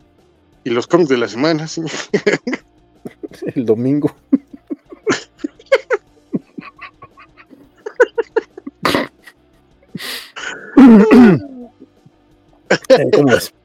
Y 0.64 0.70
los 0.70 0.88
cómics 0.88 1.10
de 1.10 1.18
la 1.18 1.28
semana, 1.28 1.68
señor. 1.68 1.92
el 3.56 3.66
domingo. 3.66 4.16
¿Cómo 13.14 13.34
es? 13.34 13.54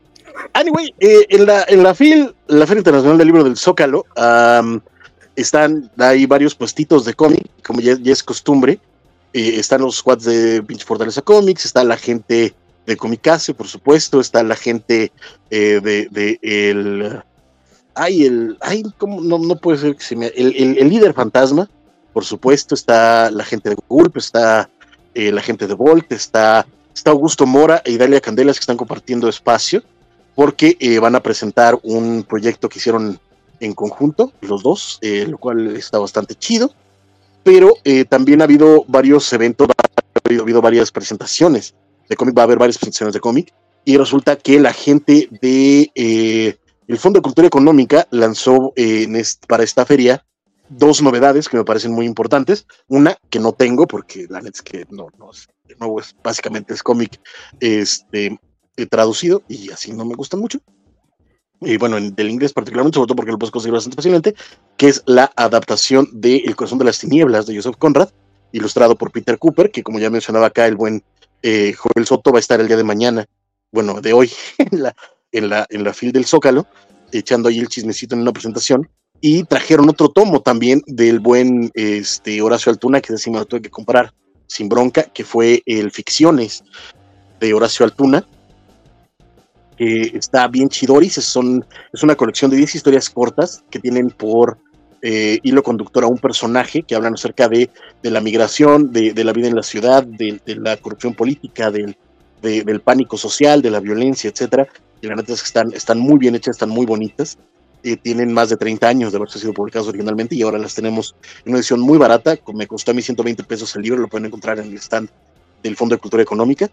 Anyway, 0.52 0.94
eh, 1.00 1.26
en 1.30 1.46
la 1.46 1.64
en 1.68 1.82
la 1.82 1.94
FIL, 1.94 2.34
la 2.46 2.66
Feria 2.66 2.80
Internacional 2.80 3.18
del 3.18 3.26
Libro 3.26 3.44
del 3.44 3.56
Zócalo, 3.56 4.06
am, 4.16 4.80
están 5.36 5.90
hay 5.98 6.26
varios 6.26 6.54
puestitos 6.54 7.04
de 7.04 7.14
cómic, 7.14 7.44
como 7.64 7.80
ya, 7.80 7.96
ya 8.00 8.12
es 8.12 8.22
costumbre. 8.22 8.78
Están 9.38 9.80
los 9.82 9.96
squads 9.96 10.24
de 10.24 10.62
Pinche 10.62 10.84
Fortaleza 10.84 11.22
Comics, 11.22 11.64
está 11.64 11.84
la 11.84 11.96
gente 11.96 12.54
de 12.86 12.96
Comicase, 12.96 13.54
por 13.54 13.68
supuesto, 13.68 14.20
está 14.20 14.42
la 14.42 14.56
gente 14.56 15.12
eh, 15.50 15.80
de, 15.82 16.38
el 16.42 17.22
ay 17.94 18.24
el 18.24 18.56
ay 18.60 18.82
cómo 18.96 19.20
no, 19.20 19.38
no 19.38 19.56
puede 19.56 19.78
ser 19.78 19.96
que 19.96 20.02
se 20.04 20.16
me 20.16 20.28
el, 20.28 20.54
el- 20.56 20.78
el 20.78 20.88
líder 20.88 21.12
fantasma, 21.14 21.68
por 22.12 22.24
supuesto, 22.24 22.74
está 22.74 23.30
la 23.30 23.44
gente 23.44 23.68
de 23.70 23.76
Gulp, 23.88 24.16
está 24.16 24.70
eh, 25.14 25.30
la 25.32 25.42
gente 25.42 25.66
de 25.66 25.74
Volt, 25.74 26.10
está 26.12 26.66
está 26.94 27.10
Augusto 27.10 27.44
Mora 27.46 27.82
e 27.84 27.92
Idalia 27.92 28.20
Candelas 28.20 28.56
que 28.56 28.60
están 28.62 28.76
compartiendo 28.76 29.28
espacio 29.28 29.82
porque 30.34 30.76
eh, 30.80 30.98
van 30.98 31.14
a 31.14 31.22
presentar 31.22 31.78
un 31.82 32.22
proyecto 32.22 32.68
que 32.68 32.78
hicieron 32.78 33.18
en 33.60 33.74
conjunto, 33.74 34.32
los 34.40 34.62
dos, 34.62 34.98
lo 35.02 35.36
cual 35.36 35.76
está 35.76 35.98
bastante 35.98 36.36
chido. 36.36 36.72
Pero 37.42 37.74
eh, 37.84 38.04
también 38.04 38.40
ha 38.40 38.44
habido 38.44 38.84
varios 38.88 39.32
eventos, 39.32 39.68
ha 39.68 40.20
habido, 40.24 40.42
ha 40.42 40.44
habido 40.44 40.60
varias 40.60 40.90
presentaciones 40.90 41.74
de 42.08 42.16
cómic, 42.16 42.36
va 42.36 42.42
a 42.42 42.44
haber 42.44 42.58
varias 42.58 42.78
presentaciones 42.78 43.14
de 43.14 43.20
cómic, 43.20 43.54
y 43.84 43.96
resulta 43.96 44.36
que 44.36 44.60
la 44.60 44.72
gente 44.72 45.28
de 45.40 45.90
eh, 45.94 46.58
el 46.86 46.98
Fondo 46.98 47.18
de 47.18 47.22
Cultura 47.22 47.46
Económica 47.46 48.06
lanzó 48.10 48.72
eh, 48.76 49.06
para 49.46 49.62
esta 49.62 49.86
feria 49.86 50.24
dos 50.68 51.00
novedades 51.00 51.48
que 51.48 51.56
me 51.56 51.64
parecen 51.64 51.92
muy 51.92 52.04
importantes. 52.04 52.66
Una 52.88 53.16
que 53.30 53.40
no 53.40 53.52
tengo, 53.52 53.86
porque 53.86 54.26
la 54.28 54.40
neta 54.40 54.56
es 54.56 54.62
que 54.62 54.86
no, 54.90 55.08
no 55.18 55.30
es, 55.30 55.48
de 55.66 55.74
nuevo, 55.76 56.00
es, 56.00 56.14
básicamente 56.22 56.74
es 56.74 56.82
cómic 56.82 57.20
este, 57.60 58.38
traducido 58.90 59.42
y 59.48 59.70
así 59.70 59.92
no 59.92 60.04
me 60.04 60.14
gustan 60.14 60.40
mucho. 60.40 60.60
Y 61.60 61.76
bueno, 61.76 61.96
en- 61.96 62.14
del 62.14 62.30
inglés 62.30 62.52
particularmente, 62.52 62.96
sobre 62.96 63.08
todo 63.08 63.16
porque 63.16 63.32
lo 63.32 63.38
puedes 63.38 63.50
conseguir 63.50 63.74
bastante 63.74 63.96
fácilmente, 63.96 64.34
que 64.76 64.88
es 64.88 65.02
la 65.06 65.32
adaptación 65.36 66.08
de 66.12 66.36
El 66.36 66.56
corazón 66.56 66.78
de 66.78 66.84
las 66.84 66.98
tinieblas 66.98 67.46
de 67.46 67.56
Joseph 67.56 67.76
Conrad, 67.78 68.10
ilustrado 68.52 68.96
por 68.96 69.10
Peter 69.10 69.38
Cooper, 69.38 69.70
que 69.70 69.82
como 69.82 69.98
ya 69.98 70.10
mencionaba 70.10 70.46
acá 70.46 70.66
el 70.66 70.76
buen 70.76 71.02
eh, 71.42 71.74
Joel 71.76 72.06
Soto 72.06 72.32
va 72.32 72.38
a 72.38 72.40
estar 72.40 72.60
el 72.60 72.68
día 72.68 72.76
de 72.76 72.84
mañana, 72.84 73.26
bueno, 73.72 74.00
de 74.00 74.12
hoy, 74.12 74.30
en 74.58 74.82
la, 74.82 74.94
en 75.32 75.48
la, 75.48 75.66
en 75.70 75.84
la 75.84 75.92
fil 75.92 76.12
del 76.12 76.24
Zócalo, 76.24 76.66
echando 77.12 77.48
ahí 77.48 77.58
el 77.58 77.68
chismecito 77.68 78.14
en 78.14 78.22
una 78.22 78.32
presentación. 78.32 78.88
Y 79.20 79.42
trajeron 79.44 79.88
otro 79.88 80.10
tomo 80.10 80.42
también 80.42 80.80
del 80.86 81.18
buen 81.18 81.72
este, 81.74 82.40
Horacio 82.40 82.70
Altuna, 82.70 83.00
que 83.00 83.12
me 83.12 83.38
lo 83.38 83.46
tuve 83.46 83.62
que 83.62 83.70
comprar 83.70 84.14
sin 84.46 84.68
bronca, 84.68 85.02
que 85.02 85.24
fue 85.24 85.62
el 85.66 85.90
Ficciones 85.90 86.62
de 87.40 87.52
Horacio 87.52 87.84
Altuna, 87.84 88.26
que 89.78 90.10
está 90.14 90.48
bien 90.48 90.68
chidoris, 90.68 91.18
es, 91.18 91.24
son, 91.24 91.64
es 91.92 92.02
una 92.02 92.16
colección 92.16 92.50
de 92.50 92.56
10 92.56 92.74
historias 92.74 93.08
cortas 93.08 93.62
que 93.70 93.78
tienen 93.78 94.10
por 94.10 94.58
eh, 95.02 95.38
hilo 95.44 95.62
conductor 95.62 96.02
a 96.02 96.08
un 96.08 96.18
personaje 96.18 96.82
que 96.82 96.96
hablan 96.96 97.14
acerca 97.14 97.48
de, 97.48 97.70
de 98.02 98.10
la 98.10 98.20
migración, 98.20 98.92
de, 98.92 99.12
de 99.12 99.24
la 99.24 99.32
vida 99.32 99.46
en 99.46 99.54
la 99.54 99.62
ciudad, 99.62 100.02
de, 100.04 100.40
la 100.46 100.76
corrupción 100.76 101.14
política, 101.14 101.70
del, 101.70 101.96
de- 102.42 102.64
del 102.64 102.80
pánico 102.80 103.16
social, 103.16 103.62
de 103.62 103.70
la 103.70 103.78
violencia, 103.80 104.28
etcétera. 104.28 104.66
Y 105.00 105.06
la 105.06 105.14
neta 105.14 105.32
es 105.32 105.42
que 105.42 105.46
están, 105.46 105.72
están 105.72 106.00
muy 106.00 106.18
bien 106.18 106.34
hechas, 106.34 106.56
están 106.56 106.70
muy 106.70 106.84
bonitas. 106.84 107.38
Eh, 107.84 107.96
tienen 107.96 108.32
más 108.32 108.48
de 108.48 108.56
30 108.56 108.88
años 108.88 109.12
de 109.12 109.18
haberse 109.18 109.38
sido 109.38 109.54
publicados 109.54 109.86
originalmente 109.86 110.34
y 110.34 110.42
ahora 110.42 110.58
las 110.58 110.74
tenemos 110.74 111.14
en 111.44 111.50
una 111.52 111.58
edición 111.58 111.78
muy 111.78 111.96
barata. 111.96 112.36
Me 112.52 112.66
costó 112.66 112.90
a 112.90 112.94
mí 112.94 113.02
120 113.02 113.44
pesos 113.44 113.76
el 113.76 113.82
libro, 113.82 114.00
lo 114.00 114.08
pueden 114.08 114.26
encontrar 114.26 114.58
en 114.58 114.66
el 114.66 114.74
stand 114.78 115.08
del 115.62 115.76
Fondo 115.76 115.94
de 115.94 116.00
Cultura 116.00 116.24
Económica. 116.24 116.68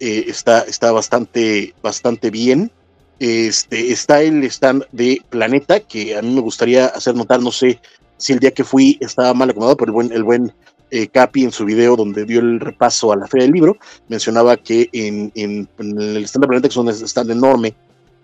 Eh, 0.00 0.24
está, 0.28 0.60
está 0.62 0.92
bastante, 0.92 1.74
bastante 1.82 2.30
bien. 2.30 2.70
Este, 3.18 3.92
está 3.92 4.20
el 4.20 4.44
stand 4.44 4.84
de 4.92 5.22
Planeta, 5.30 5.80
que 5.80 6.16
a 6.16 6.22
mí 6.22 6.34
me 6.34 6.40
gustaría 6.42 6.86
hacer 6.86 7.14
notar, 7.14 7.40
no 7.40 7.50
sé 7.50 7.80
si 8.18 8.34
el 8.34 8.40
día 8.40 8.50
que 8.50 8.64
fui 8.64 8.98
estaba 9.00 9.32
mal 9.32 9.48
acomodado, 9.50 9.76
pero 9.76 9.88
el 9.90 9.94
buen, 9.94 10.12
el 10.12 10.22
buen 10.24 10.52
eh, 10.90 11.08
Capi 11.08 11.44
en 11.44 11.50
su 11.52 11.64
video 11.64 11.96
donde 11.96 12.24
dio 12.26 12.40
el 12.40 12.60
repaso 12.60 13.12
a 13.12 13.16
la 13.16 13.26
Feria 13.26 13.44
del 13.46 13.54
Libro, 13.54 13.76
mencionaba 14.08 14.56
que 14.58 14.88
en, 14.92 15.32
en- 15.34 15.68
en 15.78 16.00
el 16.00 16.24
stand 16.24 16.44
de 16.44 16.48
Planeta, 16.48 16.68
que 16.68 16.72
es 16.72 16.76
un 16.76 16.88
stand 16.90 17.30
enorme, 17.30 17.74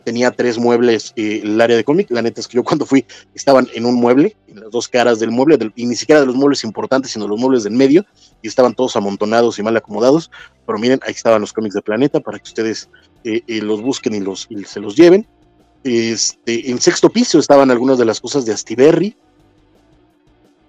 tenía 0.02 0.30
tres 0.30 0.58
muebles 0.58 1.12
eh, 1.16 1.40
el 1.42 1.60
área 1.60 1.76
de 1.76 1.84
cómic. 1.84 2.10
La 2.10 2.22
neta 2.22 2.40
es 2.40 2.48
que 2.48 2.56
yo 2.56 2.64
cuando 2.64 2.86
fui 2.86 3.04
estaban 3.34 3.68
en 3.74 3.86
un 3.86 3.94
mueble, 3.94 4.36
en 4.48 4.60
las 4.60 4.70
dos 4.70 4.88
caras 4.88 5.18
del 5.18 5.30
mueble, 5.30 5.58
y 5.76 5.86
ni 5.86 5.96
siquiera 5.96 6.20
de 6.20 6.26
los 6.26 6.34
muebles 6.34 6.64
importantes, 6.64 7.12
sino 7.12 7.26
los 7.26 7.38
muebles 7.38 7.64
del 7.64 7.72
medio, 7.72 8.04
y 8.42 8.48
estaban 8.48 8.74
todos 8.74 8.96
amontonados 8.96 9.58
y 9.58 9.62
mal 9.62 9.76
acomodados. 9.76 10.30
Pero 10.66 10.78
miren, 10.78 11.00
ahí 11.04 11.12
estaban 11.12 11.40
los 11.40 11.52
cómics 11.52 11.74
de 11.74 11.82
Planeta 11.82 12.20
para 12.20 12.38
que 12.38 12.48
ustedes 12.48 12.88
eh, 13.24 13.42
eh, 13.46 13.62
los 13.62 13.82
busquen 13.82 14.14
y, 14.14 14.20
los, 14.20 14.48
se 14.66 14.80
los 14.80 14.96
lleven. 14.96 15.26
Este, 15.84 16.70
en 16.70 16.80
sexto 16.80 17.10
piso 17.10 17.38
estaban 17.38 17.70
algunas 17.70 17.98
de 17.98 18.04
las 18.04 18.20
cosas 18.20 18.44
de 18.44 18.52
Astiberri 18.52 19.16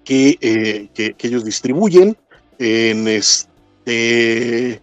que, 0.04 0.90
que, 0.94 1.14
que 1.14 1.28
ellos 1.28 1.46
distribuyen. 1.46 2.18
En 2.60 3.08
este 3.08 4.82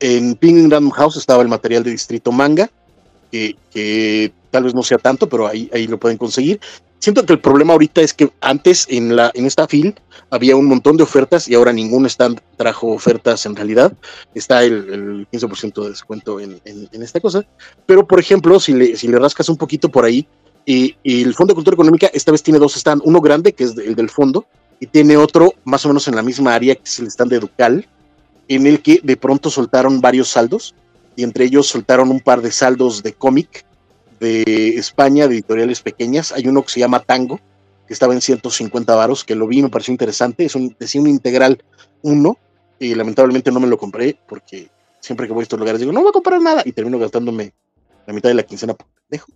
en 0.00 0.34
Ping 0.34 0.70
Random 0.70 0.90
House 0.90 1.16
estaba 1.16 1.42
el 1.42 1.48
material 1.48 1.84
de 1.84 1.90
Distrito 1.90 2.32
Manga, 2.32 2.70
que, 3.30 4.32
tal 4.50 4.64
vez 4.64 4.74
no 4.74 4.82
sea 4.82 4.98
tanto, 4.98 5.28
pero 5.28 5.46
ahí, 5.46 5.70
ahí 5.72 5.86
lo 5.86 5.98
pueden 5.98 6.18
conseguir. 6.18 6.60
Siento 7.00 7.24
que 7.24 7.32
el 7.32 7.40
problema 7.40 7.72
ahorita 7.72 8.02
es 8.02 8.12
que 8.12 8.30
antes 8.42 8.86
en, 8.90 9.16
la, 9.16 9.30
en 9.32 9.46
esta 9.46 9.66
fil 9.66 9.94
había 10.28 10.54
un 10.54 10.66
montón 10.66 10.98
de 10.98 11.02
ofertas 11.02 11.48
y 11.48 11.54
ahora 11.54 11.72
ningún 11.72 12.04
stand 12.04 12.40
trajo 12.58 12.88
ofertas 12.88 13.46
en 13.46 13.56
realidad. 13.56 13.94
Está 14.34 14.62
el, 14.64 15.26
15% 15.32 15.82
de 15.82 15.88
descuento 15.88 16.40
en, 16.40 16.60
esta 16.92 17.18
cosa. 17.20 17.42
Pero, 17.86 18.06
por 18.06 18.20
ejemplo, 18.20 18.60
si 18.60 18.74
le, 18.74 18.96
si 18.96 19.08
le 19.08 19.18
rascas 19.18 19.48
un 19.48 19.56
poquito 19.56 19.88
por 19.88 20.04
ahí, 20.04 20.26
y, 20.66 20.94
el 21.02 21.34
Fondo 21.34 21.52
de 21.52 21.56
Cultura 21.56 21.74
Económica 21.74 22.10
esta 22.12 22.32
vez 22.32 22.42
tiene 22.42 22.58
dos 22.58 22.74
stands, 22.74 23.02
uno 23.06 23.22
grande, 23.22 23.54
que 23.54 23.64
es 23.64 23.76
el 23.78 23.94
del 23.94 24.10
fondo, 24.10 24.44
y 24.78 24.86
tiene 24.86 25.16
otro 25.16 25.54
más 25.64 25.84
o 25.86 25.88
menos 25.88 26.06
en 26.06 26.16
la 26.16 26.22
misma 26.22 26.54
área, 26.54 26.74
que 26.74 26.84
es 26.84 26.98
el 26.98 27.06
stand 27.06 27.30
de 27.30 27.40
Ducal, 27.40 27.88
en 28.46 28.66
el 28.66 28.82
que 28.82 29.00
de 29.02 29.16
pronto 29.16 29.48
soltaron 29.48 30.02
varios 30.02 30.28
saldos 30.28 30.74
y 31.16 31.22
entre 31.24 31.44
ellos 31.44 31.66
soltaron 31.66 32.10
un 32.10 32.20
par 32.20 32.42
de 32.42 32.50
saldos 32.50 33.02
de 33.02 33.12
cómic 33.12 33.64
de 34.20 34.76
España, 34.76 35.26
de 35.26 35.34
editoriales 35.34 35.80
pequeñas. 35.80 36.32
Hay 36.32 36.46
uno 36.46 36.62
que 36.62 36.70
se 36.70 36.80
llama 36.80 37.00
Tango, 37.00 37.40
que 37.86 37.94
estaba 37.94 38.14
en 38.14 38.20
150 38.20 38.94
varos, 38.94 39.24
que 39.24 39.34
lo 39.34 39.46
vi 39.46 39.62
me 39.62 39.68
pareció 39.68 39.92
interesante. 39.92 40.44
Es 40.44 40.54
un, 40.54 40.76
decía 40.78 41.00
un 41.00 41.08
integral 41.08 41.62
uno 42.02 42.38
y 42.78 42.94
lamentablemente 42.94 43.50
no 43.50 43.60
me 43.60 43.66
lo 43.66 43.78
compré 43.78 44.16
porque 44.28 44.68
siempre 45.00 45.26
que 45.26 45.32
voy 45.32 45.42
a 45.42 45.44
estos 45.44 45.58
lugares 45.58 45.80
digo, 45.80 45.92
no 45.92 46.00
voy 46.00 46.10
a 46.10 46.12
comprar 46.12 46.40
nada 46.40 46.62
y 46.64 46.72
termino 46.72 46.98
gastándome 46.98 47.52
la 48.06 48.12
mitad 48.12 48.28
de 48.28 48.34
la 48.34 48.42
quincena 48.42 48.74
por 48.74 48.86
pendejo. 48.86 49.32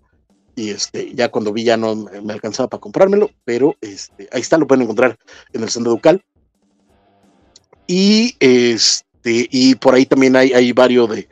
Y 0.56 0.70
este, 0.70 1.12
ya 1.14 1.30
cuando 1.30 1.52
vi 1.52 1.64
ya 1.64 1.76
no 1.76 1.96
me 1.96 2.32
alcanzaba 2.32 2.68
para 2.68 2.80
comprármelo, 2.80 3.30
pero 3.44 3.76
este, 3.80 4.28
ahí 4.30 4.40
está, 4.40 4.56
lo 4.56 4.66
pueden 4.66 4.82
encontrar 4.82 5.18
en 5.52 5.62
el 5.62 5.68
centro 5.70 5.92
Ducal. 5.92 6.22
Y 7.86 8.36
este, 8.38 9.48
y 9.50 9.74
por 9.74 9.94
ahí 9.94 10.06
también 10.06 10.36
hay, 10.36 10.52
hay 10.52 10.72
varios 10.72 11.10
de, 11.10 11.28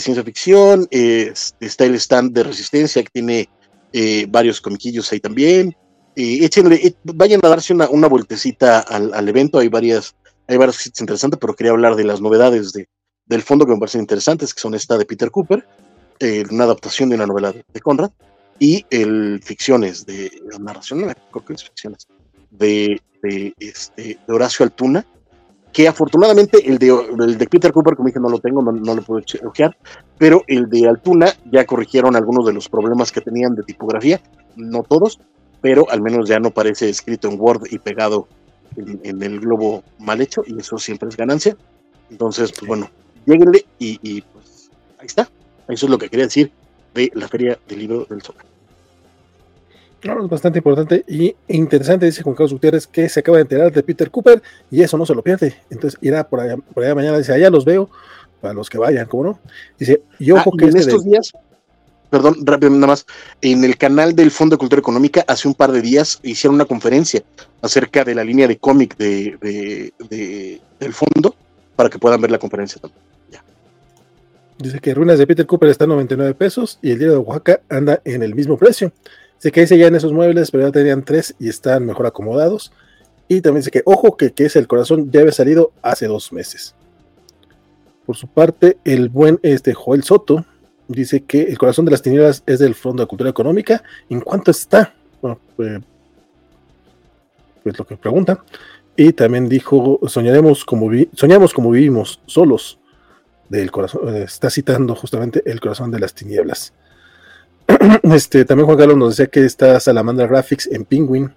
ciencia 0.00 0.24
ficción. 0.24 0.86
está 0.90 1.84
el 1.84 1.94
stand 1.96 2.32
de 2.32 2.44
resistencia 2.44 3.02
que 3.02 3.10
tiene 3.12 3.48
eh, 3.92 4.26
varios 4.28 4.60
comiquillos 4.60 5.10
ahí 5.12 5.20
también. 5.20 5.76
échenle, 6.14 6.94
vayan 7.04 7.40
a 7.44 7.48
darse 7.48 7.72
una, 7.72 7.88
una 7.88 8.08
vueltecita 8.08 8.80
al, 8.80 9.28
evento. 9.28 9.58
Hay 9.58 9.68
varias, 9.68 10.14
hay 10.46 10.56
varias 10.56 10.76
cosas 10.76 11.00
interesantes, 11.00 11.38
pero 11.40 11.54
quería 11.54 11.72
hablar 11.72 11.96
de 11.96 12.04
las 12.04 12.20
novedades 12.20 12.72
de, 12.72 12.88
del 13.26 13.42
fondo 13.42 13.66
que 13.66 13.72
me 13.72 13.78
parecen 13.78 14.00
interesantes, 14.00 14.54
que 14.54 14.60
son 14.60 14.74
esta 14.74 14.98
de 14.98 15.04
Peter 15.04 15.30
Cooper, 15.30 15.66
eh, 16.20 16.44
una 16.50 16.64
adaptación 16.64 17.08
de 17.08 17.16
una 17.16 17.26
novela 17.26 17.52
de, 17.52 17.80
Conrad, 17.80 18.10
y 18.58 18.84
el 18.90 19.40
ficciones 19.42 20.06
de 20.06 20.30
narración, 20.60 21.00
creo 21.30 21.44
que 21.44 21.54
es 21.54 21.64
ficciones, 21.64 22.06
de, 22.50 23.00
de, 23.22 23.54
este, 23.58 24.18
de 24.26 24.32
Horacio 24.32 24.64
Altuna, 24.64 25.04
que 25.72 25.88
afortunadamente 25.88 26.68
el 26.68 26.78
de, 26.78 26.88
el 27.20 27.38
de 27.38 27.46
Peter 27.46 27.72
Cooper, 27.72 27.96
como 27.96 28.08
dije, 28.08 28.20
no 28.20 28.28
lo 28.28 28.38
tengo, 28.38 28.62
no, 28.62 28.72
no 28.72 28.94
lo 28.94 29.02
puedo 29.02 29.22
ojear, 29.44 29.76
pero 30.18 30.44
el 30.46 30.68
de 30.68 30.88
Altuna 30.88 31.32
ya 31.50 31.64
corrigieron 31.64 32.14
algunos 32.14 32.46
de 32.46 32.52
los 32.52 32.68
problemas 32.68 33.10
que 33.10 33.20
tenían 33.20 33.54
de 33.54 33.62
tipografía, 33.62 34.20
no 34.56 34.82
todos, 34.82 35.18
pero 35.60 35.88
al 35.90 36.02
menos 36.02 36.28
ya 36.28 36.38
no 36.38 36.50
parece 36.50 36.88
escrito 36.88 37.28
en 37.28 37.40
Word 37.40 37.62
y 37.70 37.78
pegado 37.78 38.28
en, 38.76 39.22
el 39.22 39.40
globo 39.40 39.82
mal 39.98 40.20
hecho, 40.20 40.42
y 40.46 40.58
eso 40.58 40.76
siempre 40.78 41.08
es 41.08 41.16
ganancia. 41.16 41.56
Entonces, 42.10 42.52
pues 42.52 42.66
bueno, 42.66 42.90
lleguenle 43.24 43.64
y, 43.78 43.98
y 44.02 44.20
pues 44.20 44.70
ahí 44.98 45.06
está. 45.06 45.28
Eso 45.68 45.86
es 45.86 45.90
lo 45.90 45.98
que 45.98 46.10
quería 46.10 46.26
decir 46.26 46.52
de 46.92 47.10
la 47.14 47.28
Feria 47.28 47.58
del 47.68 47.78
Libro 47.78 48.06
del 48.08 48.20
Zócalo 48.20 48.51
es 50.02 50.28
bastante 50.28 50.58
importante 50.58 51.04
y 51.06 51.34
interesante, 51.48 52.06
dice 52.06 52.22
Juan 52.22 52.34
Carlos 52.34 52.52
Gutiérrez, 52.52 52.86
que 52.86 53.08
se 53.08 53.20
acaba 53.20 53.38
de 53.38 53.42
enterar 53.42 53.72
de 53.72 53.82
Peter 53.82 54.10
Cooper 54.10 54.42
y 54.70 54.82
eso 54.82 54.98
no 54.98 55.06
se 55.06 55.14
lo 55.14 55.22
pierde. 55.22 55.54
Entonces 55.70 55.98
irá 56.02 56.28
por 56.28 56.40
allá, 56.40 56.56
por 56.56 56.82
allá 56.82 56.94
mañana, 56.94 57.18
dice, 57.18 57.32
allá 57.32 57.50
los 57.50 57.64
veo, 57.64 57.88
para 58.40 58.54
los 58.54 58.68
que 58.68 58.78
vayan, 58.78 59.06
¿cómo 59.06 59.24
no? 59.24 59.40
Dice, 59.78 60.02
y 60.18 60.32
ojo 60.32 60.50
ah, 60.52 60.56
que 60.58 60.64
en 60.64 60.76
este 60.76 60.90
estos 60.90 61.04
días, 61.04 61.32
perdón, 62.10 62.36
rápido 62.44 62.70
nada 62.70 62.88
más, 62.88 63.06
en 63.40 63.62
el 63.62 63.76
canal 63.76 64.16
del 64.16 64.32
Fondo 64.32 64.56
de 64.56 64.58
Cultura 64.58 64.80
Económica 64.80 65.24
hace 65.28 65.46
un 65.46 65.54
par 65.54 65.70
de 65.70 65.80
días 65.80 66.18
hicieron 66.24 66.56
una 66.56 66.64
conferencia 66.64 67.22
acerca 67.60 68.04
de 68.04 68.14
la 68.16 68.24
línea 68.24 68.48
de 68.48 68.58
cómic 68.58 68.96
de, 68.96 69.38
de, 69.40 70.60
del 70.80 70.92
fondo 70.92 71.36
para 71.76 71.88
que 71.88 71.98
puedan 71.98 72.20
ver 72.20 72.32
la 72.32 72.38
conferencia 72.38 72.80
también. 72.80 73.00
Ya. 73.30 73.44
Dice 74.58 74.80
que 74.80 74.92
Ruinas 74.92 75.18
de 75.18 75.26
Peter 75.28 75.46
Cooper 75.46 75.70
está 75.70 75.84
en 75.84 75.90
99 75.90 76.34
pesos 76.34 76.80
y 76.82 76.90
el 76.90 76.98
diario 76.98 77.14
de 77.14 77.18
Oaxaca 77.18 77.60
anda 77.68 78.02
en 78.04 78.24
el 78.24 78.34
mismo 78.34 78.58
precio. 78.58 78.92
Se 79.42 79.50
dice 79.50 79.76
ya 79.76 79.88
en 79.88 79.96
esos 79.96 80.12
muebles, 80.12 80.52
pero 80.52 80.68
ya 80.68 80.70
tenían 80.70 81.02
tres 81.02 81.34
y 81.40 81.48
están 81.48 81.84
mejor 81.84 82.06
acomodados. 82.06 82.72
Y 83.26 83.40
también 83.40 83.62
dice 83.62 83.72
que, 83.72 83.82
ojo, 83.86 84.16
que, 84.16 84.32
que 84.32 84.44
es 84.44 84.54
el 84.54 84.68
corazón 84.68 85.10
ya 85.10 85.18
había 85.18 85.32
salido 85.32 85.72
hace 85.82 86.06
dos 86.06 86.32
meses. 86.32 86.76
Por 88.06 88.16
su 88.16 88.28
parte, 88.28 88.78
el 88.84 89.08
buen 89.08 89.40
este, 89.42 89.74
Joel 89.74 90.04
Soto 90.04 90.46
dice 90.86 91.24
que 91.24 91.42
el 91.42 91.58
corazón 91.58 91.84
de 91.86 91.90
las 91.90 92.02
tinieblas 92.02 92.44
es 92.46 92.60
del 92.60 92.76
Fondo 92.76 93.02
de 93.02 93.08
Cultura 93.08 93.30
Económica. 93.30 93.82
¿En 94.08 94.20
cuánto 94.20 94.52
está? 94.52 94.94
Bueno, 95.20 95.40
pues, 95.56 95.80
pues 97.64 97.76
lo 97.76 97.84
que 97.84 97.96
pregunta. 97.96 98.44
Y 98.94 99.12
también 99.12 99.48
dijo, 99.48 99.98
soñaremos 100.06 100.64
como 100.64 100.88
soñamos 101.14 101.52
como 101.52 101.72
vivimos, 101.72 102.20
solos. 102.26 102.78
Del 103.48 103.72
corazón, 103.72 104.14
está 104.14 104.50
citando 104.50 104.94
justamente 104.94 105.42
el 105.46 105.58
corazón 105.58 105.90
de 105.90 105.98
las 105.98 106.14
tinieblas. 106.14 106.72
este, 108.14 108.44
también 108.44 108.66
Juan 108.66 108.78
Carlos 108.78 108.96
nos 108.96 109.16
decía 109.16 109.30
que 109.30 109.44
está 109.44 109.78
Salamandra 109.80 110.26
Graphics 110.26 110.68
en 110.68 110.84
Penguin. 110.84 111.32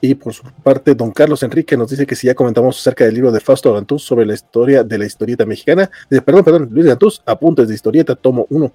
Y 0.00 0.14
por 0.14 0.34
su 0.34 0.44
parte, 0.62 0.94
don 0.94 1.10
Carlos 1.10 1.42
Enrique 1.42 1.76
nos 1.76 1.88
dice 1.88 2.06
que 2.06 2.14
si 2.14 2.26
ya 2.26 2.34
comentamos 2.34 2.78
acerca 2.78 3.04
del 3.04 3.14
libro 3.14 3.32
de 3.32 3.40
Fausto 3.40 3.72
Gantús 3.72 4.02
sobre 4.02 4.26
la 4.26 4.34
historia 4.34 4.84
de 4.84 4.98
la 4.98 5.06
historieta 5.06 5.46
mexicana. 5.46 5.90
perdón, 6.24 6.44
perdón, 6.44 6.68
Luis 6.70 6.86
Gantús, 6.86 7.22
apuntes 7.24 7.66
de 7.66 7.74
historieta, 7.74 8.14
tomo 8.14 8.46
uno. 8.50 8.72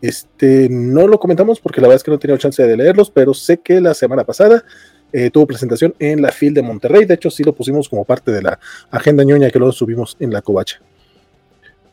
Este, 0.00 0.68
no 0.70 1.06
lo 1.06 1.20
comentamos 1.20 1.60
porque 1.60 1.80
la 1.80 1.88
verdad 1.88 1.96
es 1.96 2.02
que 2.02 2.10
no 2.10 2.16
he 2.16 2.20
tenido 2.20 2.38
chance 2.38 2.62
de 2.62 2.76
leerlos, 2.76 3.10
pero 3.10 3.34
sé 3.34 3.58
que 3.58 3.80
la 3.80 3.92
semana 3.92 4.24
pasada 4.24 4.64
eh, 5.12 5.30
tuvo 5.30 5.46
presentación 5.46 5.94
en 5.98 6.22
la 6.22 6.32
FIL 6.32 6.54
de 6.54 6.62
Monterrey. 6.62 7.04
De 7.04 7.14
hecho, 7.14 7.30
sí 7.30 7.44
lo 7.44 7.54
pusimos 7.54 7.88
como 7.88 8.04
parte 8.04 8.32
de 8.32 8.42
la 8.42 8.58
agenda 8.90 9.22
ñoña 9.24 9.50
que 9.50 9.58
luego 9.58 9.72
subimos 9.72 10.16
en 10.18 10.32
la 10.32 10.40
covacha. 10.40 10.80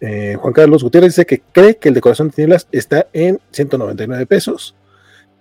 Eh, 0.01 0.37
Juan 0.39 0.53
Carlos 0.53 0.83
Gutiérrez 0.83 1.11
dice 1.11 1.25
que 1.25 1.41
cree 1.51 1.77
que 1.77 1.89
el 1.89 1.95
de 1.95 2.01
Corazón 2.01 2.27
de 2.27 2.33
Tinieblas 2.33 2.67
está 2.71 3.07
en 3.13 3.39
199 3.51 4.25
pesos. 4.25 4.75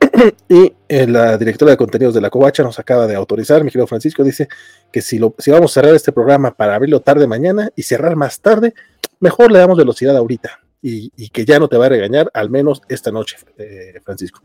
y 0.48 0.74
eh, 0.88 1.06
la 1.06 1.36
directora 1.38 1.72
de 1.72 1.76
contenidos 1.76 2.14
de 2.14 2.20
la 2.20 2.30
Covacha 2.30 2.62
nos 2.62 2.78
acaba 2.78 3.06
de 3.06 3.14
autorizar, 3.14 3.64
mi 3.64 3.70
querido 3.70 3.86
Francisco, 3.86 4.22
dice 4.22 4.48
que 4.92 5.02
si, 5.02 5.18
lo, 5.18 5.34
si 5.38 5.50
vamos 5.50 5.72
a 5.72 5.74
cerrar 5.74 5.94
este 5.94 6.12
programa 6.12 6.52
para 6.52 6.74
abrirlo 6.74 7.00
tarde 7.00 7.26
mañana 7.26 7.70
y 7.74 7.82
cerrar 7.82 8.16
más 8.16 8.40
tarde, 8.40 8.74
mejor 9.20 9.50
le 9.50 9.58
damos 9.58 9.76
velocidad 9.76 10.16
ahorita 10.16 10.60
y, 10.80 11.28
que 11.30 11.44
ya 11.44 11.58
no 11.58 11.68
te 11.68 11.76
va 11.76 11.86
a 11.86 11.88
regañar, 11.88 12.30
al 12.34 12.50
menos 12.50 12.82
esta 12.88 13.10
noche, 13.10 13.36
eh, 13.58 14.00
Francisco. 14.04 14.40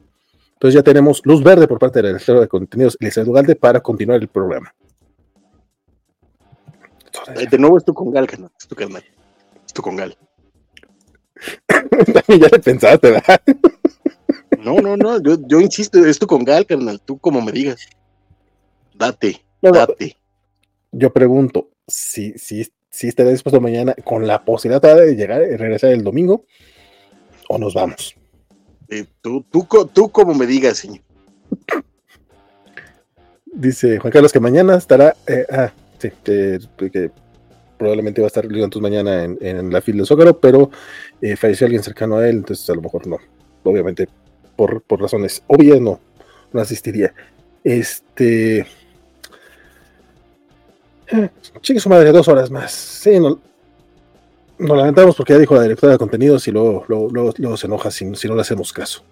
Entonces 0.53 0.75
ya 0.75 0.83
tenemos 0.83 1.21
luz 1.25 1.43
verde 1.43 1.67
por 1.67 1.77
parte 1.77 1.99
de 1.99 2.03
la 2.03 2.09
directora 2.09 2.41
de 2.41 2.47
contenidos, 2.47 2.97
Elizabeth 2.99 3.29
Ugalde, 3.29 3.55
para 3.55 3.81
continuar 3.81 4.21
el 4.21 4.27
programa. 4.27 4.73
De 7.49 7.57
nuevo 7.59 7.77
es 7.77 7.83
con 7.83 8.17
es 8.17 8.67
tu 8.67 8.75
carnal 8.75 9.03
con 9.81 9.95
Gal. 9.95 10.17
También 11.67 12.41
ya 12.41 12.47
le 12.51 12.59
pensaste, 12.59 13.11
¿verdad? 13.11 13.41
no, 14.63 14.75
no, 14.81 14.97
no, 14.97 15.19
yo, 15.21 15.59
insisto, 15.59 16.05
esto 16.05 16.27
con 16.27 16.43
Gal, 16.43 16.65
carnal, 16.65 17.01
tú 17.01 17.17
como 17.17 17.41
me 17.41 17.51
digas. 17.51 17.87
Date, 18.95 19.43
date. 19.61 20.17
Yo 20.91 21.11
pregunto, 21.11 21.69
si, 21.87 22.37
si, 22.37 22.71
si 22.89 23.07
estaré 23.07 23.31
dispuesto 23.31 23.59
mañana 23.59 23.95
con 24.03 24.27
la 24.27 24.45
posibilidad 24.45 24.95
de 24.95 25.15
llegar 25.15 25.41
y 25.41 25.57
regresar 25.57 25.91
el 25.91 26.03
domingo, 26.03 26.45
o 27.49 27.57
nos 27.57 27.73
vamos. 27.73 28.15
Eh, 28.89 29.05
tú, 29.21 29.43
tú, 29.49 29.67
tú 29.91 30.09
como 30.09 30.33
me 30.33 30.45
digas, 30.45 30.77
señor. 30.77 31.01
Dice 33.45 33.99
Juan 33.99 34.11
Carlos 34.11 34.31
que 34.31 34.39
mañana 34.39 34.75
estará. 34.75 35.15
Eh, 35.27 35.45
ah, 35.51 35.71
sí, 35.99 36.09
que, 36.23 36.59
que 36.91 37.11
probablemente 37.83 38.21
va 38.21 38.27
a 38.27 38.29
estar 38.29 38.45
Ligantus 38.45 38.81
mañana 38.81 39.25
en, 39.25 39.69
la 39.69 39.81
fila 39.81 39.99
de 39.99 40.05
Zócalo, 40.05 40.39
pero 40.39 40.71
eh, 41.21 41.35
falleció 41.35 41.65
alguien 41.65 41.83
cercano 41.83 42.15
a 42.15 42.29
él, 42.29 42.37
entonces 42.37 42.69
a 42.69 42.75
lo 42.75 42.81
mejor 42.81 43.05
no. 43.05 43.17
Obviamente, 43.63 44.07
por, 44.55 44.81
razones 44.89 45.43
obvias, 45.47 45.81
no, 45.81 45.99
no 46.53 46.61
asistiría. 46.61 47.13
Este. 47.61 48.59
Eh, 51.07 51.29
chique 51.59 51.81
su 51.81 51.89
madre, 51.89 52.13
dos 52.13 52.27
horas 52.29 52.49
más. 52.49 52.71
Sí, 52.71 53.19
no, 53.19 53.37
nos 54.59 54.77
lamentamos 54.77 55.17
porque 55.17 55.33
ya 55.33 55.39
dijo 55.39 55.55
la 55.55 55.63
directora 55.63 55.91
de 55.91 55.97
contenidos 55.97 56.47
y 56.47 56.51
luego, 56.51 56.85
luego, 56.87 57.57
se 57.57 57.67
enoja 57.67 57.91
si, 57.91 58.15
si 58.15 58.29
no 58.29 58.35
le 58.35 58.41
hacemos 58.41 58.71
caso. 58.71 59.03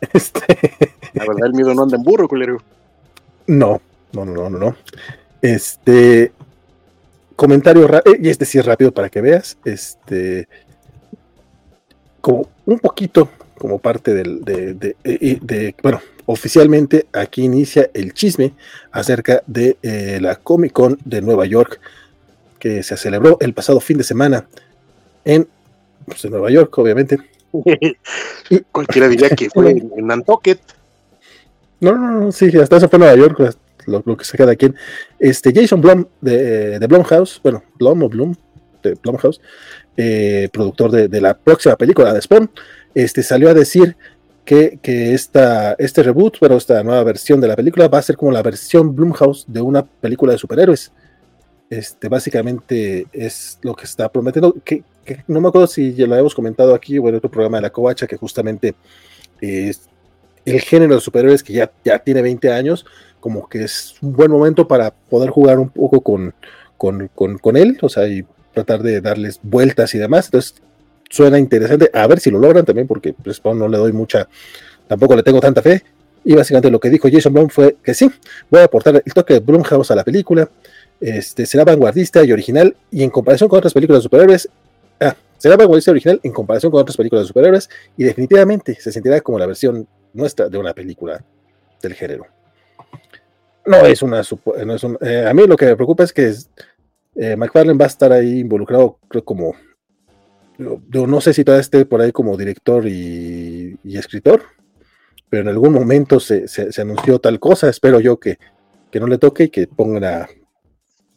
Este... 0.14 0.40
La 1.12 1.26
verdad, 1.26 1.46
el 1.46 1.52
miedo 1.52 1.74
no 1.74 1.82
anda 1.82 1.96
en 1.96 2.02
burro, 2.04 2.26
culero. 2.26 2.58
No, 3.46 3.82
no, 4.12 4.24
no, 4.24 4.48
no, 4.48 4.58
no. 4.58 4.76
Este 5.42 6.32
comentario 7.38 7.86
rápido, 7.86 8.16
y 8.20 8.30
este 8.30 8.44
sí 8.44 8.58
es 8.58 8.66
rápido 8.66 8.90
para 8.90 9.08
que 9.08 9.20
veas. 9.20 9.56
Este 9.64 10.48
como 12.20 12.50
un 12.66 12.80
poquito 12.80 13.30
como 13.56 13.78
parte 13.78 14.12
del, 14.12 14.44
de, 14.44 15.74
bueno, 15.80 16.00
oficialmente 16.26 17.06
aquí 17.12 17.44
inicia 17.44 17.90
el 17.94 18.12
chisme 18.12 18.54
acerca 18.90 19.42
de 19.46 19.76
eh, 19.82 20.18
la 20.20 20.34
Comic 20.34 20.72
Con 20.72 20.98
de 21.04 21.22
Nueva 21.22 21.46
York 21.46 21.80
que 22.58 22.82
se 22.82 22.96
celebró 22.96 23.36
el 23.40 23.54
pasado 23.54 23.78
fin 23.78 23.98
de 23.98 24.04
semana 24.04 24.48
en, 25.24 25.46
pues, 26.06 26.28
Nueva 26.28 26.50
York, 26.50 26.76
obviamente. 26.76 27.18
Cualquiera 28.72 29.08
diría 29.08 29.30
que 29.30 29.48
fue 29.48 29.70
en, 29.70 30.06
Nantucket. 30.06 30.60
No, 31.80 31.92
no, 31.92 32.10
no, 32.20 32.32
sí, 32.32 32.46
hasta 32.58 32.78
eso 32.78 32.88
fue 32.88 32.98
Nueva 32.98 33.14
York, 33.14 33.56
lo, 33.88 34.16
que 34.16 34.24
se 34.24 34.36
queda 34.36 34.52
aquí. 34.52 34.72
Este 35.18 35.52
Jason 35.54 35.80
Blum 35.80 36.04
de, 36.20 36.78
de 36.78 36.86
Blumhouse, 36.86 37.40
bueno, 37.42 37.62
Blum 37.78 38.02
o 38.02 38.08
Blum, 38.08 38.34
de 38.82 38.94
Blumhouse, 38.94 39.40
eh, 39.96 40.48
productor 40.52 40.90
de, 41.08 41.20
la 41.20 41.36
próxima 41.36 41.76
película 41.76 42.12
de 42.12 42.22
Spawn, 42.22 42.50
este, 42.94 43.22
salió 43.22 43.50
a 43.50 43.54
decir 43.54 43.96
que, 44.44 44.78
que 44.80 45.12
esta, 45.12 45.72
este 45.78 46.02
reboot, 46.02 46.38
pero 46.40 46.56
esta 46.56 46.82
nueva 46.82 47.02
versión 47.02 47.40
de 47.40 47.48
la 47.48 47.56
película 47.56 47.88
va 47.88 47.98
a 47.98 48.02
ser 48.02 48.16
como 48.16 48.30
la 48.30 48.42
versión 48.42 48.94
Blumhouse 48.94 49.44
de 49.48 49.60
una 49.60 49.84
película 49.84 50.32
de 50.32 50.38
superhéroes. 50.38 50.92
Este, 51.68 52.08
básicamente 52.08 53.06
es 53.12 53.58
lo 53.62 53.74
que 53.74 53.84
está 53.84 54.08
prometiendo, 54.08 54.54
que, 54.64 54.84
no 55.26 55.40
me 55.40 55.48
acuerdo 55.48 55.66
si 55.66 55.94
ya 55.94 56.06
lo 56.06 56.14
habíamos 56.14 56.34
comentado 56.34 56.74
aquí 56.74 56.98
o 56.98 57.08
en 57.08 57.16
otro 57.16 57.30
programa 57.30 57.58
de 57.58 57.62
la 57.62 57.70
Covacha, 57.70 58.06
que 58.06 58.16
justamente 58.16 58.74
es 59.40 59.88
el 60.44 60.60
género 60.60 60.94
de 60.94 61.00
superhéroes 61.00 61.42
que 61.42 61.52
ya, 61.52 61.70
ya 61.84 61.98
tiene 61.98 62.22
20 62.22 62.52
años, 62.52 62.86
como 63.28 63.46
que 63.46 63.62
es 63.62 63.94
un 64.00 64.14
buen 64.14 64.30
momento 64.30 64.66
para 64.66 64.90
poder 64.90 65.28
jugar 65.28 65.58
un 65.58 65.68
poco 65.68 66.00
con, 66.00 66.32
con, 66.78 67.08
con 67.36 67.56
él, 67.58 67.76
o 67.82 67.90
sea, 67.90 68.08
y 68.08 68.24
tratar 68.54 68.82
de 68.82 69.02
darles 69.02 69.38
vueltas 69.42 69.94
y 69.94 69.98
demás. 69.98 70.28
Entonces, 70.28 70.54
suena 71.10 71.38
interesante. 71.38 71.90
A 71.92 72.06
ver 72.06 72.20
si 72.20 72.30
lo 72.30 72.38
logran 72.38 72.64
también, 72.64 72.86
porque 72.86 73.12
pues, 73.12 73.44
no 73.44 73.68
le 73.68 73.76
doy 73.76 73.92
mucha, 73.92 74.26
tampoco 74.86 75.14
le 75.14 75.22
tengo 75.22 75.40
tanta 75.40 75.60
fe. 75.60 75.84
Y 76.24 76.36
básicamente 76.36 76.70
lo 76.70 76.80
que 76.80 76.88
dijo 76.88 77.06
Jason 77.12 77.34
Blum 77.34 77.50
fue 77.50 77.76
que 77.82 77.92
sí, 77.92 78.10
voy 78.50 78.62
a 78.62 78.64
aportar 78.64 79.02
el 79.04 79.12
toque 79.12 79.34
de 79.34 79.40
Blumhouse 79.40 79.90
a 79.90 79.94
la 79.94 80.04
película. 80.04 80.48
Este, 80.98 81.44
será 81.44 81.64
vanguardista 81.64 82.24
y 82.24 82.32
original 82.32 82.74
y 82.90 83.02
en 83.02 83.10
comparación 83.10 83.50
con 83.50 83.58
otras 83.58 83.74
películas 83.74 84.00
de 84.00 84.04
superhéroes, 84.04 84.48
ah, 85.00 85.14
será 85.36 85.58
vanguardista 85.58 85.90
y 85.90 85.92
original 85.92 86.18
en 86.22 86.32
comparación 86.32 86.72
con 86.72 86.80
otras 86.80 86.96
películas 86.96 87.24
de 87.24 87.28
superhéroes 87.28 87.68
y 87.94 88.04
definitivamente 88.04 88.74
se 88.80 88.90
sentirá 88.90 89.20
como 89.20 89.38
la 89.38 89.44
versión 89.44 89.86
nuestra 90.14 90.48
de 90.48 90.56
una 90.56 90.72
película 90.72 91.22
del 91.82 91.94
género. 91.94 92.26
No 93.66 93.76
es 93.84 94.02
una, 94.02 94.22
no 94.64 94.74
es 94.74 94.86
eh, 95.02 95.26
a 95.28 95.34
mí 95.34 95.46
lo 95.46 95.56
que 95.56 95.66
me 95.66 95.76
preocupa 95.76 96.04
es 96.04 96.12
que 96.12 96.32
eh, 97.16 97.36
McFarlane 97.36 97.78
va 97.78 97.84
a 97.84 97.88
estar 97.88 98.12
ahí 98.12 98.40
involucrado, 98.40 98.98
creo 99.08 99.24
como, 99.24 99.54
yo, 100.58 101.06
no 101.06 101.20
sé 101.20 101.32
si 101.32 101.44
todavía 101.44 101.60
esté 101.60 101.84
por 101.84 102.00
ahí 102.00 102.12
como 102.12 102.36
director 102.36 102.86
y, 102.86 103.78
escritor, 103.84 104.42
pero 105.28 105.42
en 105.42 105.48
algún 105.48 105.72
momento 105.72 106.20
se, 106.20 106.46
anunció 106.78 107.18
tal 107.20 107.38
cosa, 107.38 107.68
espero 107.68 108.00
yo 108.00 108.18
que, 108.18 108.38
no 108.94 109.06
le 109.06 109.18
toque 109.18 109.44
y 109.44 109.48
que 109.50 109.66
pongan 109.66 110.04
a 110.04 110.28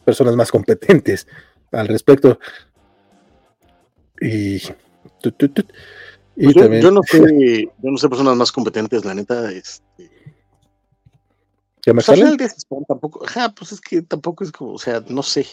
personas 0.06 0.36
más 0.36 0.52
competentes 0.52 1.28
al 1.72 1.88
respecto. 1.88 2.40
Y, 4.20 4.60
pues 6.36 6.82
yo, 6.82 6.92
no 6.92 7.02
sé, 7.03 7.70
yo 7.82 7.92
no 7.92 7.98
sé 8.00 8.10
personas 8.10 8.36
más 8.36 8.52
competentes, 8.52 9.06
la 9.06 9.16
neta, 9.16 9.52
este. 9.52 10.10
¿Qué 11.82 11.93
me 11.93 12.01
sale? 12.01 12.38
tampoco, 12.88 13.26
pues 13.56 13.72
es 13.72 13.82
que 13.82 14.01
tampoco 14.03 14.43
es 14.43 14.51
como, 14.51 14.74
o 14.74 14.77
sea, 14.77 15.03
no 15.08 15.24
sé. 15.24 15.48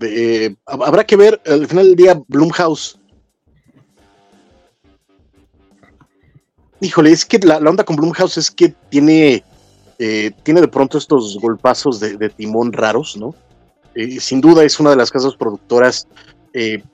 Eh, 0.00 0.54
habrá 0.66 1.04
que 1.04 1.16
ver 1.16 1.40
al 1.46 1.66
final 1.66 1.86
del 1.86 1.96
día 1.96 2.22
Bloomhouse. 2.28 2.98
Híjole, 6.80 7.12
es 7.12 7.24
que 7.24 7.38
la, 7.38 7.58
onda 7.58 7.84
con 7.84 7.96
Bloomhouse 7.96 8.38
es 8.38 8.50
que 8.50 8.74
tiene, 8.88 9.44
eh, 9.98 10.32
tiene 10.42 10.60
de 10.60 10.68
pronto 10.68 10.98
estos 10.98 11.38
golpazos 11.38 12.00
de, 12.00 12.28
timón 12.30 12.72
raros, 12.72 13.16
¿no? 13.16 13.34
Eh, 13.94 14.20
sin 14.20 14.40
duda 14.40 14.64
es 14.64 14.80
una 14.80 14.90
de 14.90 14.96
las 14.96 15.10
casas 15.10 15.34
productoras 15.34 16.06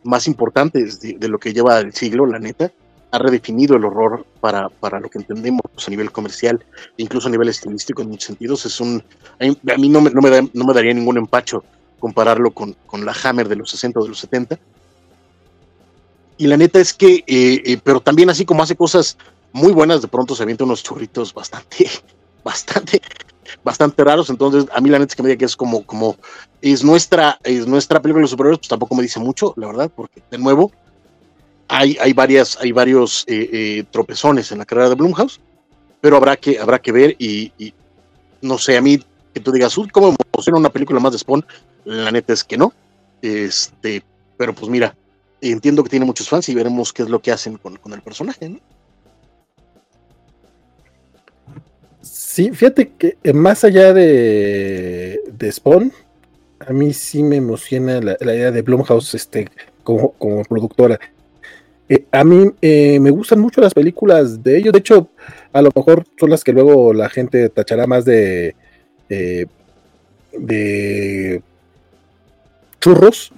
más 0.04 0.28
importantes 0.28 1.00
de, 1.00 1.28
lo 1.28 1.38
que 1.38 1.52
lleva 1.52 1.80
el 1.80 1.92
siglo, 1.92 2.26
la 2.26 2.38
neta. 2.38 2.72
Ha 3.10 3.18
redefinido 3.18 3.76
el 3.76 3.84
horror 3.84 4.26
para, 4.40 4.68
para 4.68 5.00
lo 5.00 5.08
que 5.08 5.18
entendemos 5.18 5.62
a 5.86 5.90
nivel 5.90 6.12
comercial, 6.12 6.64
incluso 6.96 7.28
a 7.28 7.30
nivel 7.30 7.48
estilístico 7.48 8.02
en 8.02 8.10
muchos 8.10 8.26
sentidos. 8.26 8.66
Es 8.66 8.80
un, 8.80 9.02
a 9.40 9.76
mí, 9.78 9.88
no, 9.88 10.00
me, 10.00 10.10
no, 10.10 10.20
me 10.20 10.50
no 10.52 10.64
me 10.64 10.74
daría 10.74 10.92
ningún 10.92 11.16
empacho 11.16 11.64
compararlo 11.98 12.52
con, 12.52 12.76
la 13.04 13.14
Hammer 13.22 13.48
de 13.48 13.56
los 13.56 13.70
60 13.70 14.00
o 14.00 14.02
de 14.02 14.08
los 14.10 14.18
70. 14.20 14.58
Y 16.38 16.46
la 16.46 16.56
neta 16.56 16.78
es 16.78 16.94
que, 16.94 17.24
eh, 17.26 17.62
eh, 17.64 17.80
pero 17.82 18.00
también 18.00 18.30
así 18.30 18.44
como 18.44 18.62
hace 18.62 18.76
cosas 18.76 19.18
muy 19.52 19.72
buenas, 19.72 20.02
de 20.02 20.08
pronto 20.08 20.34
se 20.34 20.42
avienta 20.42 20.64
unos 20.64 20.82
churritos 20.82 21.34
bastante, 21.34 21.88
bastante, 22.44 23.00
bastante 23.64 24.04
raros. 24.04 24.30
Entonces, 24.30 24.66
a 24.72 24.80
mí 24.80 24.88
la 24.88 24.98
neta 24.98 25.12
es 25.12 25.16
que 25.16 25.22
me 25.22 25.28
diga 25.30 25.38
que 25.38 25.44
es 25.46 25.56
como, 25.56 25.84
como, 25.84 26.16
es 26.62 26.84
nuestra, 26.84 27.38
es 27.42 27.66
nuestra 27.66 28.00
película 28.00 28.20
de 28.20 28.22
los 28.22 28.30
superhéroes, 28.30 28.60
pues 28.60 28.68
tampoco 28.68 28.94
me 28.94 29.02
dice 29.02 29.18
mucho, 29.18 29.52
la 29.56 29.66
verdad, 29.66 29.90
porque 29.94 30.22
de 30.30 30.38
nuevo, 30.38 30.70
hay, 31.68 31.96
hay 32.00 32.12
varias, 32.12 32.58
hay 32.60 32.72
varios 32.72 33.24
eh, 33.28 33.84
tropezones 33.90 34.50
en 34.52 34.58
la 34.58 34.64
carrera 34.64 34.88
de 34.88 34.94
Blumhouse, 34.94 35.40
pero 36.00 36.16
habrá 36.16 36.36
que, 36.36 36.58
habrá 36.58 36.78
que 36.78 36.92
ver 36.92 37.16
y, 37.18 37.74
no 38.40 38.58
sé, 38.58 38.76
a 38.76 38.80
mí 38.80 39.02
que 39.34 39.40
tú 39.40 39.52
digas, 39.52 39.76
uy, 39.76 39.88
¿cómo 39.88 40.14
emociona 40.32 40.58
una 40.58 40.70
película 40.70 41.00
más 41.00 41.12
de 41.12 41.18
Spawn? 41.18 41.44
La 41.84 42.10
neta 42.10 42.32
es 42.32 42.44
que 42.44 42.56
no. 42.56 42.72
Este, 43.20 44.02
pero 44.36 44.54
pues 44.54 44.70
mira, 44.70 44.96
entiendo 45.40 45.82
que 45.82 45.90
tiene 45.90 46.06
muchos 46.06 46.28
fans 46.28 46.48
y 46.48 46.54
veremos 46.54 46.92
qué 46.92 47.02
es 47.02 47.08
lo 47.08 47.20
que 47.20 47.32
hacen 47.32 47.58
con, 47.58 47.78
el 47.92 48.02
personaje. 48.02 48.60
Sí, 52.00 52.50
fíjate 52.52 52.92
que 52.92 53.18
eh, 53.22 53.32
más 53.32 53.64
allá 53.64 53.92
de, 53.92 55.20
Spawn, 55.50 55.92
a 56.60 56.72
mí 56.72 56.94
sí 56.94 57.22
me 57.22 57.36
emociona 57.36 58.00
la, 58.00 58.34
idea 58.34 58.50
de 58.50 58.62
Blumhouse 58.62 59.14
este, 59.14 59.48
como 59.82 60.44
productora. 60.48 60.98
Eh, 61.88 62.04
a 62.12 62.24
mí 62.24 62.50
eh, 62.60 62.98
me 63.00 63.10
gustan 63.10 63.40
mucho 63.40 63.60
las 63.60 63.74
películas 63.74 64.42
de 64.42 64.58
ellos. 64.58 64.72
De 64.72 64.80
hecho, 64.80 65.08
a 65.52 65.62
lo 65.62 65.70
mejor 65.74 66.04
son 66.18 66.30
las 66.30 66.44
que 66.44 66.52
luego 66.52 66.92
la 66.92 67.08
gente 67.08 67.48
tachará 67.48 67.86
más 67.86 68.04
de, 68.04 68.54
de 69.08 69.48
churros, 72.80 73.32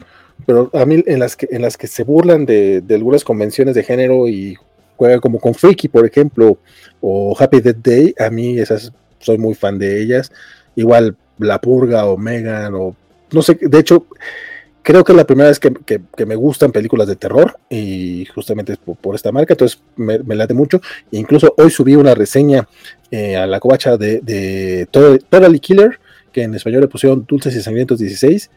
pero 0.46 0.70
a 0.72 0.84
mí 0.84 1.02
en 1.06 1.18
las 1.18 1.36
que, 1.36 1.48
en 1.50 1.62
las 1.62 1.76
que 1.76 1.86
se 1.86 2.04
burlan 2.04 2.46
de, 2.46 2.82
algunas 2.90 3.24
convenciones 3.24 3.74
de 3.74 3.82
género 3.82 4.28
y 4.28 4.56
juegan 4.96 5.20
como 5.20 5.38
con 5.38 5.54
Freaky, 5.54 5.88
por 5.88 6.06
ejemplo, 6.06 6.58
o 7.00 7.36
Happy 7.38 7.60
Death 7.60 7.78
Day, 7.82 8.14
a 8.18 8.30
mí 8.30 8.58
esas 8.58 8.92
soy 9.18 9.38
muy 9.38 9.54
fan 9.54 9.78
de 9.78 10.02
ellas. 10.02 10.32
Igual 10.76 11.16
La 11.38 11.60
Purga 11.60 12.06
o 12.06 12.16
Megan 12.16 12.74
o 12.74 12.94
no 13.32 13.42
sé, 13.42 13.58
de 13.60 13.78
hecho, 13.78 14.06
creo 14.82 15.04
que 15.04 15.12
es 15.12 15.16
la 15.16 15.26
primera 15.26 15.48
vez 15.48 15.58
que, 15.58 16.26
me 16.26 16.34
gustan 16.34 16.72
películas 16.72 17.08
de 17.08 17.16
terror 17.16 17.58
y 17.68 18.26
justamente 18.26 18.72
es 18.72 18.78
por, 18.78 19.14
esta 19.14 19.32
marca, 19.32 19.54
entonces 19.54 19.82
me, 19.96 20.18
late 20.34 20.54
mucho. 20.54 20.80
Incluso 21.10 21.54
hoy 21.56 21.70
subí 21.70 21.94
una 21.94 22.14
reseña 22.14 22.68
eh, 23.10 23.36
a 23.36 23.46
la 23.46 23.60
covacha 23.60 23.96
de, 23.96 24.20
de 24.20 24.86
Totally 24.90 25.60
Killer, 25.60 25.98
que 26.32 26.42
en 26.42 26.54
español 26.54 26.82
le 26.82 26.88
pusieron 26.88 27.24
Dulces 27.26 27.54
y 27.54 27.62
Sangrientos 27.62 27.98
16 27.98 28.50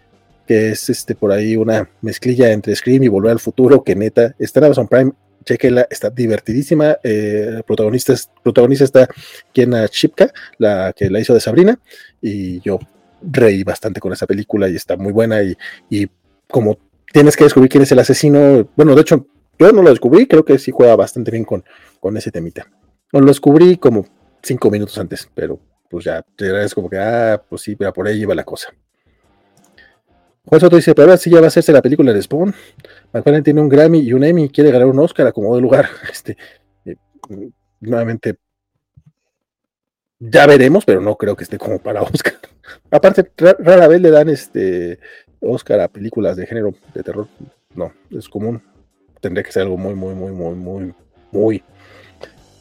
que 0.48 0.72
es 0.72 0.90
este 0.90 1.16
por 1.16 1.32
ahí 1.32 1.56
una 1.56 1.90
mezclilla 2.02 2.52
entre 2.52 2.76
Scream 2.76 3.04
y 3.04 3.08
Volver 3.08 3.32
al 3.32 3.40
Futuro, 3.40 3.84
que 3.84 3.96
neta, 3.96 4.36
está 4.38 4.60
en 4.60 4.66
Amazon 4.66 4.88
Prime, 4.88 5.14
chequenla, 5.46 5.88
está 5.90 6.10
divertidísima. 6.10 6.98
Eh, 7.04 7.62
protagonista, 7.66 8.14
protagonista 8.44 8.84
está 8.84 9.08
Kiana 9.52 9.88
Chipka, 9.88 10.32
la 10.58 10.94
que 10.94 11.10
la 11.10 11.20
hizo 11.20 11.34
de 11.34 11.40
Sabrina, 11.40 11.80
y 12.22 12.60
yo 12.62 12.80
reí 13.24 13.64
bastante 13.64 14.00
con 14.00 14.14
esa 14.14 14.28
película 14.28 14.70
y 14.70 14.76
está 14.76 14.98
muy 14.98 15.12
buena. 15.12 15.42
Y, 15.44 15.58
y 15.90 16.08
como 16.50 16.78
tienes 17.12 17.38
que 17.38 17.44
descubrir 17.44 17.70
quién 17.70 17.84
es 17.84 17.92
el 17.92 18.00
asesino, 18.00 18.70
bueno, 18.76 18.96
de 18.96 19.02
hecho, 19.02 19.28
yo 19.60 19.72
no 19.72 19.82
lo 19.82 19.90
descubrí, 19.90 20.28
creo 20.28 20.44
que 20.44 20.58
sí 20.58 20.72
juega 20.72 20.96
bastante 20.96 21.32
bien 21.32 21.46
con, 21.46 21.64
con 22.00 22.18
ese 22.18 22.32
temita. 22.32 22.68
No 23.12 23.20
lo 23.20 23.28
descubrí 23.28 23.78
como 23.78 24.06
cinco 24.42 24.70
minutos 24.70 24.98
antes, 24.98 25.30
pero 25.34 25.60
pues 25.90 26.06
ya, 26.06 26.26
es 26.40 26.74
como 26.74 26.90
que, 26.90 26.98
ah, 26.98 27.42
pues 27.48 27.62
sí, 27.62 27.76
pero 27.76 27.94
por 27.94 28.08
ahí 28.08 28.22
iba 28.22 28.34
la 28.34 28.44
cosa. 28.44 28.74
Juan 30.46 30.60
Soto 30.60 30.76
dice, 30.76 30.94
pero 30.94 31.08
ahora 31.08 31.18
sí 31.18 31.30
ya 31.30 31.40
va 31.40 31.46
a 31.46 31.48
hacerse 31.48 31.72
la 31.72 31.82
película 31.82 32.12
de 32.12 32.22
Spawn. 32.22 32.54
McFarlane 33.14 33.44
tiene 33.44 33.62
un 33.62 33.70
Grammy 33.70 34.00
y 34.00 34.12
un 34.12 34.24
Emmy 34.24 34.46
y 34.46 34.50
quiere 34.50 34.72
ganar 34.72 34.88
un 34.88 35.00
Oscar 35.00 35.28
a 35.28 35.32
como 35.32 35.56
de 35.56 35.62
lugar. 35.62 35.88
Este, 36.12 36.36
eh, 36.86 36.96
nuevamente, 37.80 38.36
ya 40.32 40.46
veremos, 40.48 40.86
pero 40.86 41.02
no 41.02 41.16
creo 41.16 41.36
que 41.36 41.44
esté 41.44 41.58
como 41.58 41.80
para 41.80 42.02
Oscar. 42.02 42.36
Aparte, 42.92 43.30
rara 43.38 43.88
vez 43.88 44.02
le 44.02 44.12
dan 44.12 44.30
este 44.30 45.00
Oscar 45.40 45.82
a 45.82 45.88
películas 45.88 46.38
de 46.38 46.46
género 46.46 46.74
de 46.94 47.04
terror. 47.04 47.28
No, 47.76 47.92
es 48.12 48.30
común. 48.30 48.62
Tendría 49.20 49.44
que 49.44 49.52
ser 49.52 49.64
algo 49.64 49.78
muy, 49.78 49.96
muy, 49.96 50.14
muy, 50.14 50.32
muy, 50.32 50.56
muy, 50.56 50.94
muy 51.32 51.64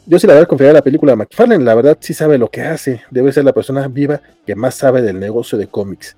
yo 0.05 0.19
sí 0.19 0.27
la 0.27 0.33
verdad 0.33 0.49
confiaría 0.49 0.71
en 0.71 0.75
la 0.75 0.83
película 0.83 1.15
McFarlane, 1.15 1.63
la 1.63 1.75
verdad 1.75 1.97
sí 2.01 2.13
sabe 2.13 2.37
lo 2.37 2.49
que 2.49 2.61
hace, 2.61 3.01
debe 3.09 3.31
ser 3.31 3.45
la 3.45 3.53
persona 3.53 3.87
viva 3.87 4.21
que 4.45 4.53
más 4.55 4.75
sabe 4.75 5.01
del 5.01 5.19
negocio 5.19 5.57
de 5.57 5.67
cómics. 5.67 6.17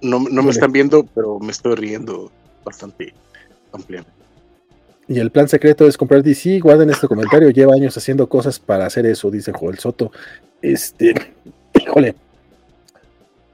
No, 0.00 0.20
no, 0.20 0.42
me 0.42 0.50
están 0.50 0.72
viendo, 0.72 1.04
pero 1.14 1.38
me 1.40 1.50
estoy 1.50 1.74
riendo 1.74 2.30
bastante 2.64 3.12
ampliamente. 3.72 4.21
Y 5.12 5.20
el 5.20 5.30
plan 5.30 5.46
secreto 5.46 5.86
es 5.86 5.98
comprar 5.98 6.22
DC. 6.22 6.60
Guarden 6.60 6.88
este 6.88 7.06
comentario. 7.06 7.50
Lleva 7.50 7.74
años 7.74 7.94
haciendo 7.98 8.26
cosas 8.30 8.58
para 8.58 8.86
hacer 8.86 9.04
eso, 9.04 9.30
dice 9.30 9.52
Joel 9.52 9.78
Soto. 9.78 10.10
Este, 10.62 11.12
híjole. 11.74 12.14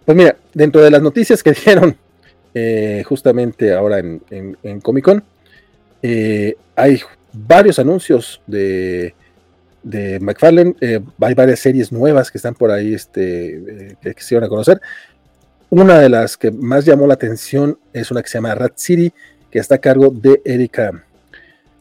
Pues 0.05 0.17
mira, 0.17 0.37
dentro 0.55 0.81
de 0.81 0.93
las 0.93 1.03
noticias 1.03 1.43
que 1.43 1.51
dijeron 1.59 1.97
eh, 2.55 3.03
justamente 3.05 3.75
ahora 3.75 3.99
en, 3.99 4.81
Comic 4.83 5.05
Con, 5.05 5.25
eh, 6.01 6.55
hay 6.77 7.01
varios 7.33 7.81
anuncios 7.81 8.41
de, 8.47 9.17
de 9.83 10.21
McFarlane. 10.21 10.77
Eh, 10.81 11.01
hay 11.21 11.35
varias 11.35 11.59
series 11.59 11.91
nuevas 11.91 12.31
que 12.31 12.39
están 12.39 12.55
por 12.55 12.71
ahí 12.71 12.95
este, 12.95 13.97
que 14.01 14.15
quisieron 14.15 14.45
a 14.45 14.49
conocer. 14.49 14.81
Una 15.71 15.99
de 15.99 16.09
las 16.09 16.37
que 16.37 16.53
más 16.53 16.85
llamó 16.85 17.09
la 17.09 17.15
atención 17.15 17.81
es 17.93 18.13
una 18.13 18.23
que 18.23 18.29
se 18.29 18.39
llama 18.39 18.55
Rat 18.55 18.75
City, 18.77 19.13
que 19.51 19.59
está 19.59 19.75
a 19.75 19.79
cargo 19.79 20.11
de 20.11 20.41
Erika, 20.45 21.05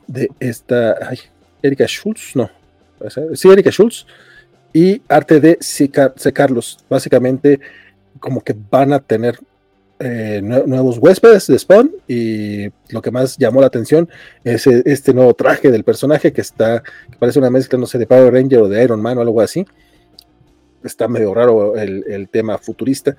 de 0.08 0.30
esta, 0.40 0.98
ay, 1.08 1.20
Erika 1.62 1.86
Schultz, 1.86 2.36
no, 2.36 2.50
sí, 3.34 3.50
Erika 3.50 3.70
Schultz, 3.70 4.06
y 4.74 5.02
arte 5.08 5.40
de 5.40 5.58
C. 5.60 5.90
Carlos. 5.90 6.78
Básicamente, 6.90 7.60
como 8.20 8.42
que 8.42 8.56
van 8.70 8.94
a 8.94 9.00
tener 9.00 9.40
eh, 10.00 10.42
nuevos 10.44 11.00
huéspedes 11.00 11.48
de 11.48 11.58
Spawn 11.58 11.92
y 12.08 12.68
lo 12.90 13.02
que 13.02 13.10
más 13.10 13.36
llamó 13.38 13.62
la 13.62 13.68
atención 13.68 14.08
es 14.44 14.68
eh, 14.68 14.84
este 14.86 15.12
nuevo 15.14 15.34
traje 15.34 15.72
del 15.72 15.84
personaje 15.84 16.32
que 16.32 16.42
está, 16.42 16.84
que 17.10 17.18
parece 17.18 17.40
una 17.40 17.50
mezcla, 17.50 17.80
no 17.80 17.88
sé, 17.88 17.98
de 17.98 18.06
Power 18.06 18.32
Ranger 18.32 18.60
o 18.60 18.70
de 18.70 18.84
Iron 18.84 19.02
Man 19.02 19.18
o 19.18 19.22
algo 19.22 19.42
así. 19.42 19.66
Está 20.84 21.08
medio 21.08 21.34
raro 21.34 21.76
el, 21.76 22.04
el 22.08 22.30
tema 22.30 22.60
futurista. 22.60 23.16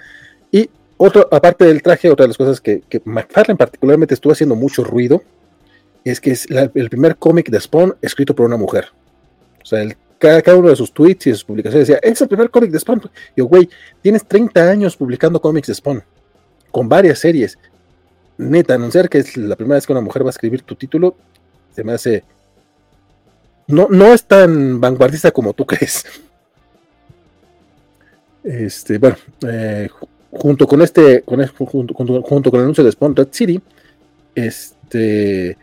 Y 0.53 0.71
otro, 0.97 1.29
aparte 1.31 1.65
del 1.65 1.83
traje, 1.83 2.11
otra 2.11 2.25
de 2.25 2.29
las 2.29 2.37
cosas 2.37 2.61
que, 2.61 2.83
que 2.89 3.03
McFarlane 3.05 3.59
particularmente 3.59 4.15
estuvo 4.15 4.33
haciendo 4.33 4.55
mucho 4.55 4.85
ruido 4.85 5.23
es 6.05 6.21
que 6.21 6.31
es 6.33 6.47
el 6.51 6.91
primer 6.91 7.17
cómic 7.17 7.51
de 7.51 7.61
Spawn 7.61 7.97
escrito 8.01 8.35
por 8.35 8.47
una 8.47 8.57
mujer. 8.57 8.87
O 9.63 9.67
sea, 9.67 9.87
cada, 10.19 10.57
uno 10.57 10.69
de 10.69 10.77
sus 10.77 10.93
tweets 10.93 11.27
y 11.27 11.33
sus 11.33 11.45
publicaciones 11.45 11.87
decía, 11.87 12.01
es 12.03 12.21
el 12.21 12.29
primer 12.29 12.51
cómic 12.51 12.71
de 12.71 12.81
Spawn. 12.81 13.03
Yo, 13.37 13.47
güey, 13.47 13.69
tienes 14.03 14.25
30 14.25 14.69
años 14.69 14.97
publicando 14.97 15.41
cómics 15.41 15.69
de 15.69 15.75
Spawn, 15.75 16.03
con 16.71 16.89
varias 16.89 17.19
series. 17.19 17.59
Neta, 18.37 18.75
anunciar 18.75 19.09
que 19.09 19.19
es 19.19 19.37
la 19.37 19.57
primera 19.57 19.77
vez 19.77 19.87
que 19.87 19.93
una 19.93 20.01
mujer 20.01 20.23
va 20.23 20.29
a 20.29 20.31
escribir 20.31 20.63
tu 20.63 20.75
título, 20.75 21.17
se 21.75 21.85
me 21.85 21.93
hace... 21.93 22.25
No, 23.67 23.87
no 23.91 24.15
es 24.15 24.25
tan 24.25 24.81
vanguardista 24.81 25.31
como 25.31 25.53
tú 25.53 25.67
crees. 25.67 26.05
Este, 28.43 28.99
bueno, 28.99 29.17
eh, 29.47 29.89
junto 30.31 30.67
con 30.67 30.81
este, 30.83 31.23
con, 31.23 31.47
junto, 31.47 31.95
junto, 32.23 32.51
con 32.51 32.61
el 32.61 32.65
anuncio 32.65 32.85
de 32.85 32.93
Spawn 32.93 33.15
Red 33.15 33.29
City, 33.31 33.61
este 34.35 35.59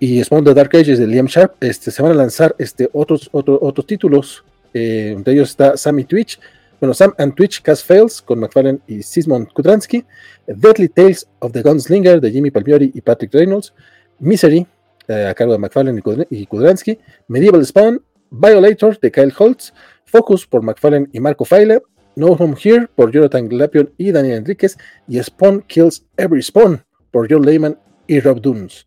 y 0.00 0.22
Spawn 0.22 0.44
the 0.44 0.54
Dark 0.54 0.74
Ages 0.74 0.98
de 0.98 1.06
Liam 1.06 1.26
Sharp, 1.26 1.54
este, 1.60 1.90
se 1.90 2.02
van 2.02 2.12
a 2.12 2.14
lanzar 2.14 2.54
este, 2.58 2.88
otros, 2.92 3.28
otros 3.32 3.86
títulos. 3.86 4.44
Eh, 4.74 5.12
entre 5.16 5.34
ellos 5.34 5.50
está 5.50 5.76
Sammy 5.76 6.04
Twitch, 6.04 6.38
bueno, 6.80 6.94
Sam 6.94 7.14
and 7.18 7.34
Twitch 7.34 7.62
Cast 7.62 7.86
Fails 7.86 8.22
con 8.22 8.38
McFarlane 8.38 8.78
y 8.86 9.02
Sismond 9.02 9.48
Kudransky, 9.52 10.04
Deadly 10.46 10.88
Tales 10.88 11.26
of 11.40 11.52
the 11.52 11.62
Gunslinger 11.62 12.20
de 12.20 12.30
Jimmy 12.30 12.50
Palmieri 12.50 12.92
y 12.94 13.00
Patrick 13.00 13.32
Reynolds, 13.32 13.72
Misery 14.20 14.66
eh, 15.08 15.26
a 15.26 15.34
cargo 15.34 15.54
de 15.54 15.58
McFarlane 15.58 16.02
y 16.30 16.46
Kudransky, 16.46 16.98
Medieval 17.28 17.64
Spawn, 17.64 18.02
Violator 18.30 18.98
de 19.00 19.10
Kyle 19.10 19.32
Holtz, 19.36 19.72
Focus 20.04 20.46
por 20.46 20.62
McFarlane 20.62 21.08
y 21.12 21.20
Marco 21.20 21.44
Faila, 21.44 21.80
No 22.16 22.28
Home 22.28 22.56
Here 22.62 22.88
por 22.94 23.10
Jonathan 23.10 23.48
Glapion 23.48 23.90
y 23.96 24.12
Daniel 24.12 24.38
Enríquez. 24.38 24.76
Y 25.06 25.22
Spawn 25.22 25.62
Kills 25.62 26.04
Every 26.16 26.42
Spawn 26.42 26.82
por 27.10 27.30
John 27.30 27.44
Lehman 27.44 27.78
y 28.06 28.20
Rob 28.20 28.40
Dunes. 28.40 28.86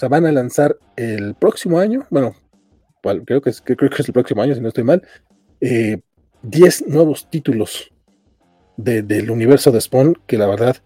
Sea, 0.00 0.08
van 0.08 0.24
a 0.24 0.32
lanzar 0.32 0.78
el 0.96 1.34
próximo 1.34 1.78
año, 1.78 2.06
bueno, 2.08 2.34
creo 3.26 3.42
que 3.42 3.50
es, 3.50 3.60
creo 3.60 3.90
que 3.90 4.00
es 4.00 4.08
el 4.08 4.14
próximo 4.14 4.40
año, 4.40 4.54
si 4.54 4.60
no 4.62 4.68
estoy 4.68 4.82
mal, 4.82 5.02
10 5.60 6.00
eh, 6.80 6.84
nuevos 6.86 7.28
títulos 7.28 7.92
del 8.78 9.30
universo 9.30 9.70
de 9.70 9.78
Spawn, 9.78 10.18
que 10.26 10.38
la 10.38 10.46
verdad, 10.46 10.78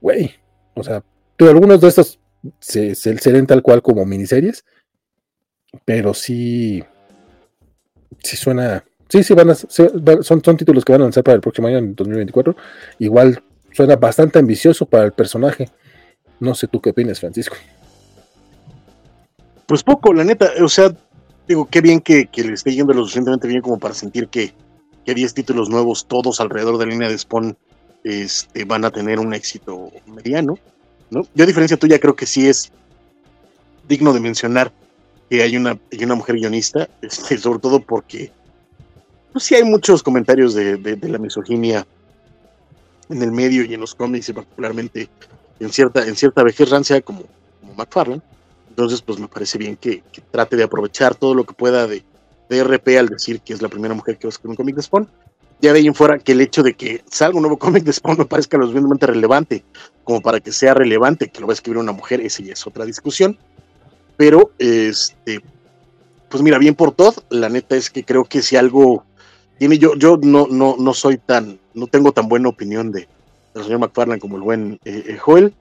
güey, 0.00 0.34
o 0.74 0.82
sea, 0.82 1.04
algunos 1.38 1.80
de 1.80 1.86
estos 1.86 2.18
se, 2.58 2.96
se, 2.96 3.32
ven 3.32 3.46
tal 3.46 3.62
cual 3.62 3.82
como 3.82 4.04
miniseries, 4.04 4.64
pero 5.84 6.12
sí, 6.12 6.82
sí 8.20 8.36
suena, 8.36 8.84
sí, 9.08 9.22
sí, 9.22 9.32
van 9.32 9.50
a, 9.50 9.54
son, 9.54 10.24
son 10.24 10.56
títulos 10.56 10.84
que 10.84 10.90
van 10.90 11.02
a 11.02 11.04
lanzar 11.04 11.22
para 11.22 11.36
el 11.36 11.40
próximo 11.40 11.68
año, 11.68 11.78
en 11.78 11.94
2024, 11.94 12.56
igual 12.98 13.40
suena 13.70 13.94
bastante 13.94 14.40
ambicioso 14.40 14.86
para 14.86 15.04
el 15.04 15.12
personaje. 15.12 15.68
No 16.40 16.56
sé 16.56 16.66
tú 16.66 16.80
qué 16.80 16.90
opinas, 16.90 17.20
Francisco. 17.20 17.54
Pues 19.66 19.82
poco, 19.82 20.12
la 20.12 20.24
neta, 20.24 20.50
o 20.62 20.68
sea, 20.68 20.94
digo, 21.48 21.68
qué 21.70 21.80
bien 21.80 22.00
que, 22.00 22.28
le 22.34 22.52
esté 22.52 22.74
yendo 22.74 22.92
lo 22.92 23.02
suficientemente 23.02 23.48
bien 23.48 23.62
como 23.62 23.78
para 23.78 23.94
sentir 23.94 24.28
que, 24.28 24.52
que 25.04 25.14
10 25.14 25.34
títulos 25.34 25.68
nuevos, 25.68 26.06
todos 26.06 26.40
alrededor 26.40 26.78
de 26.78 26.86
la 26.86 26.92
línea 26.92 27.08
de 27.08 27.18
Spawn, 27.18 27.56
este, 28.02 28.64
van 28.64 28.84
a 28.84 28.90
tener 28.90 29.18
un 29.18 29.32
éxito 29.32 29.90
mediano, 30.06 30.58
¿no? 31.10 31.26
Yo 31.34 31.44
a 31.44 31.46
diferencia 31.46 31.78
tuya 31.78 31.98
creo 31.98 32.14
que 32.14 32.26
sí 32.26 32.46
es 32.46 32.70
digno 33.88 34.12
de 34.12 34.20
mencionar 34.20 34.72
que 35.30 35.42
hay 35.42 35.56
una, 35.56 35.78
hay 35.90 36.04
una 36.04 36.14
mujer 36.14 36.36
guionista, 36.36 36.88
este, 37.02 37.38
sobre 37.38 37.60
todo 37.60 37.80
porque 37.80 38.30
pues 39.32 39.44
sí 39.44 39.54
hay 39.54 39.64
muchos 39.64 40.02
comentarios 40.02 40.54
de, 40.54 40.76
de, 40.76 41.08
la 41.08 41.18
misoginia 41.18 41.84
en 43.08 43.20
el 43.20 43.32
medio 43.32 43.64
y 43.64 43.74
en 43.74 43.80
los 43.80 43.94
cómics 43.94 44.28
y 44.28 44.32
particularmente 44.32 45.08
en 45.58 45.70
cierta, 45.70 46.06
en 46.06 46.14
cierta 46.14 46.44
vejez 46.44 46.70
rancia 46.70 47.00
como, 47.00 47.24
como. 47.60 48.22
Entonces, 48.74 49.02
pues 49.02 49.20
me 49.20 49.28
parece 49.28 49.56
bien 49.56 49.76
que, 49.76 50.02
trate 50.32 50.56
de 50.56 50.64
aprovechar 50.64 51.14
todo 51.14 51.32
lo 51.32 51.44
que 51.44 51.54
pueda 51.54 51.86
de, 51.86 52.02
de, 52.48 52.64
RP 52.64 52.98
al 52.98 53.08
decir 53.08 53.40
que 53.40 53.52
es 53.52 53.62
la 53.62 53.68
primera 53.68 53.94
mujer 53.94 54.18
que 54.18 54.26
va 54.26 54.30
a 54.30 54.34
escribir 54.34 54.50
un 54.50 54.56
cómic 54.56 54.74
de 54.74 54.82
Spawn. 54.82 55.08
Ya 55.60 55.72
de 55.72 55.78
ahí 55.78 55.86
en 55.86 55.94
fuera 55.94 56.18
que 56.18 56.32
el 56.32 56.40
hecho 56.40 56.64
de 56.64 56.74
que 56.74 57.04
salga 57.08 57.36
un 57.36 57.42
nuevo 57.42 57.56
cómic 57.56 57.84
de 57.84 57.92
Spawn 57.92 58.18
me 58.18 58.24
parezca 58.24 58.58
lo 58.58 58.64
suficientemente 58.64 59.06
relevante 59.06 59.62
como 60.02 60.20
para 60.20 60.40
que 60.40 60.50
sea 60.50 60.74
relevante 60.74 61.28
que 61.28 61.40
lo 61.40 61.46
va 61.46 61.52
a 61.52 61.54
escribir 61.54 61.78
una 61.78 61.92
mujer, 61.92 62.20
esa 62.20 62.42
ya 62.42 62.54
es 62.54 62.66
otra 62.66 62.84
discusión. 62.84 63.38
Pero, 64.16 64.50
este, 64.58 65.40
pues 66.28 66.42
mira, 66.42 66.58
bien 66.58 66.74
por 66.74 66.90
todo, 66.90 67.14
la 67.30 67.48
neta 67.48 67.76
es 67.76 67.90
que 67.90 68.04
creo 68.04 68.24
que 68.24 68.42
si 68.42 68.56
algo 68.56 69.04
tiene, 69.60 69.78
yo, 69.78 69.94
yo 69.94 70.18
no, 70.20 70.48
no, 70.50 70.74
no 70.76 70.94
soy 70.94 71.18
tan, 71.18 71.60
no 71.74 71.86
tengo 71.86 72.10
tan 72.10 72.28
buena 72.28 72.48
opinión 72.48 72.90
de, 72.90 73.06
el 73.54 73.62
señor 73.62 73.78
McFarlane 73.78 74.20
como 74.20 74.36
el 74.36 74.42
buen 74.42 74.80
eh, 74.84 75.04
eh, 75.06 75.16
Joel, 75.16 75.54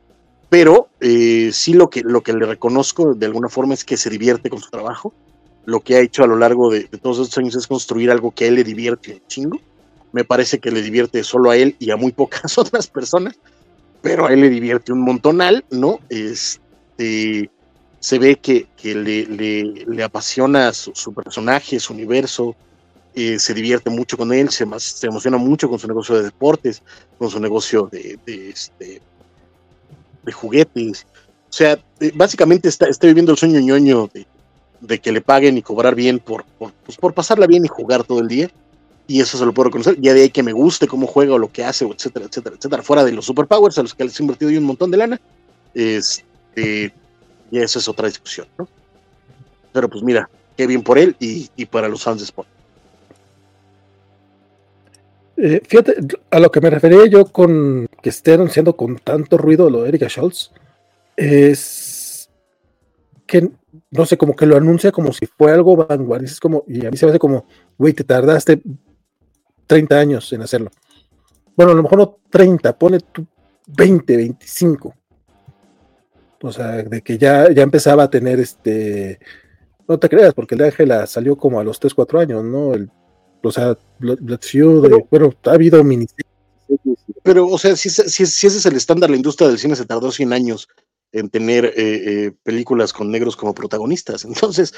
pero 0.53 0.89
eh, 0.99 1.49
sí 1.51 1.73
lo 1.73 1.89
que, 1.89 2.03
lo 2.03 2.21
que 2.21 2.31
le 2.31 2.45
reconozco 2.45 3.15
de 3.15 3.25
alguna 3.25 3.49
forma 3.49 3.73
es 3.73 3.83
que 3.83 3.97
se 3.97 4.11
divierte 4.11 4.51
con 4.51 4.59
su 4.59 4.69
trabajo. 4.69 5.11
Lo 5.65 5.79
que 5.79 5.95
ha 5.95 5.99
hecho 5.99 6.23
a 6.23 6.27
lo 6.27 6.35
largo 6.35 6.69
de, 6.69 6.83
todos 7.01 7.17
estos 7.17 7.39
años 7.39 7.55
es 7.55 7.65
construir 7.65 8.11
algo 8.11 8.29
que 8.29 8.45
a 8.45 8.49
él 8.49 8.53
le 8.53 8.63
divierte 8.63 9.23
chingo. 9.25 9.59
Me 10.11 10.23
parece 10.23 10.59
que 10.59 10.69
le 10.69 10.83
divierte 10.83 11.23
solo 11.23 11.49
a 11.49 11.57
él 11.57 11.75
y 11.79 11.89
a 11.89 11.95
muy 11.97 12.11
pocas 12.11 12.55
otras 12.59 12.85
personas, 12.85 13.33
pero 14.03 14.27
a 14.27 14.31
él 14.31 14.41
le 14.41 14.49
divierte 14.51 14.93
un 14.93 15.01
montonal, 15.01 15.65
¿no? 15.71 15.99
Este, 16.09 17.49
se 17.99 18.19
ve 18.19 18.35
que, 18.35 18.67
que 18.77 18.93
le, 18.93 19.25
le, 19.25 20.03
apasiona 20.03 20.71
su, 20.71 21.15
personaje, 21.15 21.79
su 21.79 21.93
universo, 21.93 22.55
eh, 23.15 23.39
se 23.39 23.55
divierte 23.55 23.89
mucho 23.89 24.17
con 24.17 24.31
él, 24.31 24.51
se, 24.51 24.67
se, 24.77 25.07
emociona 25.07 25.37
mucho 25.37 25.67
con 25.67 25.79
su 25.79 25.87
negocio 25.87 26.13
de 26.13 26.25
deportes, 26.25 26.83
con 27.17 27.31
su 27.31 27.39
negocio 27.39 27.89
de, 27.91 28.19
de, 28.23 28.51
este, 28.51 29.01
de 30.23 30.31
juguetes. 30.31 31.05
O 31.49 31.53
sea, 31.53 31.79
eh, 31.99 32.11
básicamente 32.15 32.67
está, 32.67 32.87
está, 32.87 33.07
viviendo 33.07 33.31
el 33.31 33.37
sueño 33.37 33.59
ñoño 33.59 34.09
de, 34.13 34.25
de, 34.81 34.99
que 34.99 35.11
le 35.11 35.21
paguen 35.21 35.57
y 35.57 35.61
cobrar 35.61 35.95
bien 35.95 36.19
por, 36.19 36.45
por, 36.57 36.71
pues 36.85 36.97
por, 36.97 37.13
pasarla 37.13 37.47
bien 37.47 37.65
y 37.65 37.67
jugar 37.67 38.03
todo 38.03 38.19
el 38.19 38.27
día. 38.27 38.49
Y 39.05 39.21
eso 39.21 39.37
se 39.37 39.45
lo 39.45 39.53
puedo 39.53 39.65
reconocer. 39.65 39.99
Ya 39.99 40.13
de 40.13 40.23
ahí 40.23 40.29
que 40.29 40.43
me 40.43 40.53
guste 40.53 40.87
cómo 40.87 41.07
juega 41.07 41.33
o 41.33 41.37
lo 41.37 41.51
que 41.51 41.63
hace, 41.63 41.85
etcétera, 41.85 42.25
etcétera, 42.25 42.55
etcétera. 42.57 42.83
Fuera 42.83 43.03
de 43.03 43.11
los 43.11 43.25
superpowers 43.25 43.77
a 43.77 43.83
los 43.83 43.93
que 43.93 44.05
les 44.05 44.19
he 44.19 44.23
invertido 44.23 44.51
un 44.51 44.65
montón 44.65 44.91
de 44.91 44.97
lana. 44.97 45.21
Este, 45.73 46.93
y 47.51 47.59
eso 47.59 47.79
es 47.79 47.87
otra 47.87 48.07
discusión, 48.07 48.47
¿no? 48.57 48.67
Pero 49.73 49.89
pues 49.89 50.03
mira, 50.03 50.29
qué 50.55 50.67
bien 50.67 50.83
por 50.83 50.97
él 50.97 51.15
y, 51.19 51.49
y 51.55 51.65
para 51.65 51.89
los 51.89 52.03
fans 52.03 52.19
de 52.19 52.25
Sport. 52.25 52.47
Eh, 55.37 55.61
fíjate, 55.65 55.95
a 56.29 56.39
lo 56.39 56.51
que 56.51 56.61
me 56.61 56.69
refería 56.69 57.05
yo 57.07 57.25
con 57.25 57.87
que 58.01 58.09
esté 58.09 58.33
anunciando 58.33 58.75
con 58.75 58.97
tanto 58.97 59.37
ruido 59.37 59.69
lo 59.69 59.81
de 59.81 59.89
Erika 59.89 60.07
Schultz, 60.07 60.51
es 61.15 62.29
que, 63.25 63.49
no 63.91 64.05
sé, 64.05 64.17
como 64.17 64.35
que 64.35 64.45
lo 64.45 64.55
anuncia 64.57 64.91
como 64.91 65.11
si 65.11 65.25
fue 65.25 65.51
algo 65.51 65.75
vanguardista, 65.75 66.39
como, 66.41 66.63
y 66.67 66.85
a 66.85 66.91
mí 66.91 66.97
se 66.97 67.05
me 67.05 67.11
hace 67.11 67.19
como, 67.19 67.45
güey, 67.77 67.93
te 67.93 68.03
tardaste 68.03 68.61
30 69.65 69.99
años 69.99 70.31
en 70.33 70.41
hacerlo. 70.41 70.71
Bueno, 71.55 71.71
a 71.71 71.75
lo 71.75 71.83
mejor 71.83 71.97
no 71.97 72.19
30, 72.29 72.77
pone 72.77 72.99
tu 72.99 73.25
20, 73.67 74.17
25. 74.17 74.93
O 76.41 76.51
sea, 76.51 76.83
de 76.83 77.01
que 77.01 77.17
ya, 77.17 77.49
ya 77.51 77.63
empezaba 77.63 78.03
a 78.03 78.09
tener 78.09 78.39
este 78.39 79.19
No 79.87 79.97
te 79.97 80.09
creas, 80.09 80.33
porque 80.33 80.55
el 80.55 80.59
de 80.59 80.65
Ángela 80.65 81.07
salió 81.07 81.37
como 81.37 81.59
a 81.59 81.63
los 81.63 81.79
3, 81.79 81.93
4 81.93 82.19
años, 82.19 82.43
¿no? 82.43 82.73
El, 82.73 82.91
o 83.43 83.51
sea, 83.51 83.77
Blood 83.99 84.41
Feud, 84.41 84.89
bueno, 85.09 85.33
ha 85.45 85.51
habido 85.51 85.83
miniseries. 85.83 86.25
Pero, 87.23 87.47
o 87.47 87.57
sea, 87.57 87.75
si, 87.75 87.89
si, 87.89 88.25
si, 88.25 88.47
ese 88.47 88.57
es 88.57 88.65
el 88.65 88.75
estándar, 88.75 89.09
la 89.09 89.15
industria 89.15 89.47
del 89.47 89.59
cine 89.59 89.75
se 89.75 89.85
tardó 89.85 90.11
100 90.11 90.33
años 90.33 90.67
en 91.11 91.29
tener 91.29 91.65
eh, 91.65 91.73
eh, 91.77 92.31
películas 92.43 92.91
con 92.91 93.11
negros 93.11 93.35
como 93.35 93.53
protagonistas. 93.53 94.25
Entonces, 94.25 94.73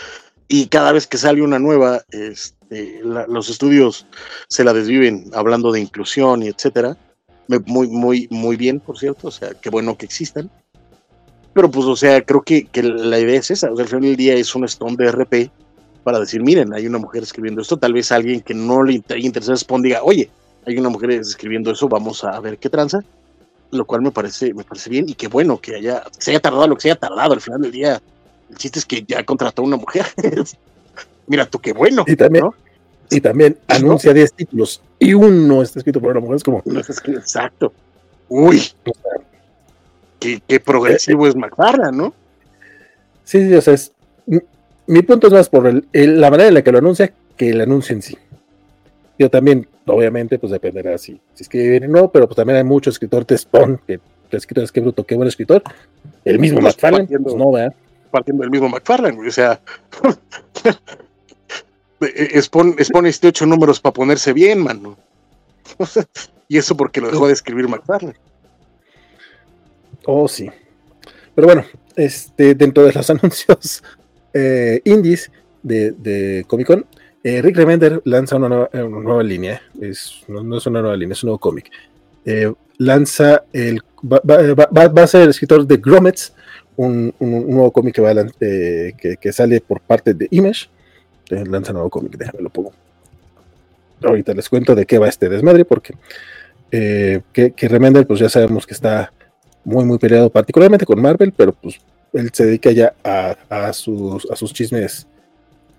y 0.47 0.67
cada 0.67 0.91
vez 0.91 1.07
que 1.07 1.17
sale 1.17 1.41
una 1.41 1.59
nueva, 1.59 2.03
este, 2.09 3.01
la, 3.03 3.25
los 3.27 3.49
estudios 3.49 4.05
se 4.49 4.63
la 4.63 4.73
desviven 4.73 5.29
hablando 5.33 5.71
de 5.71 5.79
inclusión 5.79 6.43
y 6.43 6.47
etcétera. 6.47 6.97
Muy, 7.67 7.87
muy, 7.87 8.27
muy 8.31 8.55
bien, 8.55 8.79
por 8.79 8.97
cierto, 8.97 9.27
o 9.27 9.31
sea, 9.31 9.53
qué 9.53 9.69
bueno 9.69 9.95
que 9.95 10.05
existan. 10.05 10.49
Pero 11.53 11.69
pues, 11.69 11.85
o 11.85 11.95
sea, 11.95 12.23
creo 12.25 12.41
que, 12.41 12.65
que 12.65 12.81
la 12.81 13.19
idea 13.19 13.39
es 13.39 13.51
esa, 13.51 13.71
o 13.71 13.75
sea, 13.75 13.83
al 13.83 13.89
final 13.89 14.01
del 14.01 14.15
día 14.15 14.33
es 14.33 14.53
un 14.55 14.65
stone 14.65 14.97
de 14.97 15.11
RP 15.11 15.51
para 16.05 16.19
decir, 16.19 16.43
miren, 16.43 16.71
hay 16.71 16.85
una 16.85 16.99
mujer 16.99 17.23
escribiendo 17.23 17.63
esto, 17.63 17.77
tal 17.77 17.91
vez 17.91 18.11
alguien 18.11 18.41
que 18.41 18.53
no 18.53 18.83
le 18.83 19.01
interesa 19.17 19.53
responda 19.53 19.87
diga, 19.87 20.03
oye, 20.03 20.29
hay 20.63 20.77
una 20.77 20.89
mujer 20.89 21.09
escribiendo 21.09 21.71
eso, 21.71 21.89
vamos 21.89 22.23
a 22.23 22.39
ver 22.39 22.59
qué 22.59 22.69
tranza, 22.69 22.99
lo 23.71 23.85
cual 23.85 24.03
me 24.03 24.11
parece, 24.11 24.53
me 24.53 24.63
parece 24.63 24.91
bien 24.91 25.09
y 25.09 25.15
qué 25.15 25.27
bueno 25.27 25.59
que 25.59 25.77
haya, 25.77 26.03
se 26.19 26.29
haya 26.29 26.39
tardado 26.39 26.67
lo 26.67 26.75
que 26.75 26.83
se 26.83 26.91
haya 26.91 26.99
tardado 26.99 27.33
al 27.33 27.41
final 27.41 27.59
del 27.59 27.71
día. 27.71 27.99
El 28.51 28.55
chiste 28.55 28.77
es 28.77 28.85
que 28.85 29.03
ya 29.03 29.23
contrató 29.23 29.63
a 29.63 29.65
una 29.65 29.77
mujer. 29.77 30.05
Mira 31.27 31.47
tú 31.47 31.57
qué 31.57 31.73
bueno. 31.73 32.03
Y 32.05 32.15
también, 32.15 32.45
y 33.09 33.19
también 33.19 33.57
anuncia 33.67 34.13
10 34.13 34.33
títulos 34.33 34.83
y 34.99 35.15
uno 35.15 35.63
está 35.63 35.79
escrito 35.79 35.99
por 35.99 36.11
una 36.11 36.19
mujer. 36.19 36.35
Es 36.35 36.43
como. 36.43 36.61
exacto. 37.17 37.73
Uy. 38.29 38.61
qué, 40.19 40.59
progresivo 40.59 41.27
es 41.27 41.35
McFarlane, 41.35 41.97
¿no? 41.97 42.13
Sí, 43.23 43.47
sí, 43.47 43.55
o 43.55 43.61
sea, 43.61 43.73
es, 43.73 43.91
mi 44.87 45.01
punto 45.01 45.27
es 45.27 45.33
más 45.33 45.49
por 45.49 45.67
el, 45.67 45.85
la 45.93 46.29
manera 46.29 46.49
en 46.49 46.53
la 46.53 46.63
que 46.63 46.71
lo 46.71 46.77
anuncia 46.77 47.13
que 47.37 47.49
el 47.49 47.61
anuncio 47.61 47.95
en 47.95 48.01
sí. 48.01 48.17
Yo 49.17 49.29
también, 49.29 49.67
obviamente, 49.85 50.39
pues 50.39 50.51
dependerá 50.51 50.97
si, 50.97 51.19
si 51.33 51.43
escribe 51.43 51.85
o 51.85 51.87
no, 51.87 52.11
pero 52.11 52.27
pues 52.27 52.35
también 52.35 52.57
hay 52.57 52.63
mucho 52.63 52.89
escritor 52.89 53.25
Spawn, 53.35 53.79
que 53.87 53.93
el 53.93 54.01
escritor 54.31 54.63
es 54.63 54.71
que 54.71 54.81
bruto, 54.81 55.05
qué 55.05 55.15
buen 55.15 55.27
escritor. 55.27 55.63
El 56.23 56.39
mismo 56.39 56.59
pues, 56.59 56.75
McFarlane, 56.75 57.07
pues 57.07 57.35
no, 57.35 57.51
¿verdad? 57.51 57.73
Partiendo 58.11 58.41
del 58.41 58.51
mismo 58.51 58.69
McFarlane, 58.69 59.27
o 59.27 59.31
sea, 59.31 59.59
Spawn, 62.41 62.75
Spawn 62.83 63.05
este 63.05 63.29
ocho 63.29 63.45
números 63.45 63.79
para 63.79 63.93
ponerse 63.93 64.33
bien, 64.33 64.59
mano. 64.59 64.97
y 66.47 66.57
eso 66.57 66.75
porque 66.75 67.01
lo 67.01 67.09
dejó 67.09 67.27
de 67.27 67.33
escribir 67.33 67.67
McFarlane. 67.67 68.15
Oh, 70.05 70.27
sí. 70.27 70.49
Pero 71.33 71.47
bueno, 71.47 71.65
este, 71.95 72.55
dentro 72.55 72.83
de 72.83 72.93
los 72.93 73.09
anuncios 73.09 73.83
eh, 74.37 74.81
indies 74.83 75.31
de, 75.63 75.91
de 75.91 76.43
Comic 76.45 76.67
Con, 76.67 76.85
eh, 77.23 77.41
Rick 77.41 77.55
Remender 77.55 78.01
lanza 78.03 78.35
una 78.35 78.67
nueva, 78.73 79.23
línea, 79.23 79.61
es, 79.81 80.25
no, 80.27 80.57
es 80.57 80.67
una 80.67 80.81
nueva 80.81 80.97
línea, 80.97 81.13
es 81.13 81.23
un 81.23 81.29
nuevo 81.29 81.39
cómic. 81.39 81.71
Eh, 82.25 82.53
lanza 82.77 83.45
el. 83.53 83.79
Va, 84.03 85.03
a 85.03 85.07
ser 85.07 85.21
el 85.21 85.29
escritor 85.29 85.65
de 85.65 85.77
Gromets, 85.77 86.35
un, 86.75 87.13
nuevo 87.17 87.71
cómic 87.71 87.95
que, 87.95 89.17
que, 89.19 89.31
sale 89.31 89.61
por 89.61 89.79
parte 89.79 90.13
de 90.13 90.27
Image. 90.31 90.67
lanza 91.29 91.71
un 91.71 91.75
nuevo 91.75 91.89
cómic, 91.89 92.17
déjame 92.17 92.43
lo 92.43 92.49
pongo. 92.49 92.73
Ahorita 94.03 94.33
les 94.33 94.49
cuento 94.49 94.75
de 94.75 94.85
qué 94.85 94.99
va 94.99 95.07
este 95.07 95.29
desmadre, 95.29 95.63
porque 95.63 95.95
que, 96.69 97.53
que 97.55 97.67
Remender, 97.69 98.05
pues 98.05 98.19
ya 98.19 98.27
sabemos 98.27 98.67
que 98.67 98.73
está 98.73 99.13
muy, 99.63 99.85
muy 99.85 99.97
peleado, 99.97 100.29
particularmente 100.29 100.85
con 100.85 101.01
Marvel, 101.01 101.31
pero 101.31 101.53
pues 101.53 101.79
él 102.15 102.29
se 102.33 102.45
dedica 102.45 102.71
ya 102.71 102.93
a, 103.03 103.35
a, 103.49 103.73
sus, 103.73 104.29
a 104.31 104.35
sus 104.35 104.53
chismes 104.53 105.07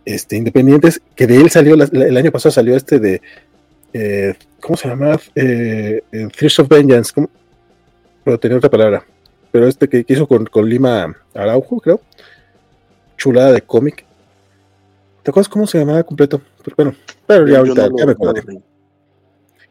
este, 0.05 0.36
independientes, 0.36 1.00
que 1.15 1.26
de 1.26 1.36
él 1.36 1.50
salió, 1.50 1.74
el 1.74 2.16
año 2.16 2.31
pasado 2.31 2.52
salió 2.52 2.76
este 2.76 2.98
de, 3.00 3.20
eh, 3.92 4.34
¿cómo 4.60 4.76
se 4.76 4.89
llama? 4.89 5.18
Eh, 5.34 6.02
eh 6.12 6.28
of 6.58 6.68
Vengeance, 6.68 7.12
¿cómo? 7.15 7.28
pero 8.24 8.39
tenía 8.39 8.58
otra 8.58 8.70
palabra, 8.70 9.05
pero 9.50 9.66
este 9.66 9.89
que, 9.89 10.05
hizo 10.06 10.26
con, 10.26 10.47
con, 10.47 10.68
Lima 10.68 11.16
Araujo, 11.34 11.81
creo, 11.81 12.00
chulada 13.16 13.52
de 13.52 13.62
cómic. 13.62 14.05
¿Te 15.23 15.31
acuerdas 15.31 15.48
cómo 15.48 15.66
se 15.66 15.78
llamaba 15.78 16.02
completo? 16.05 16.40
Pero 16.65 16.76
bueno, 16.76 16.94
pero 17.26 17.48
ya 17.48 17.58
ahorita, 17.58 17.89
ya 17.97 18.06
me 18.06 18.12
acuerdo. 18.12 18.42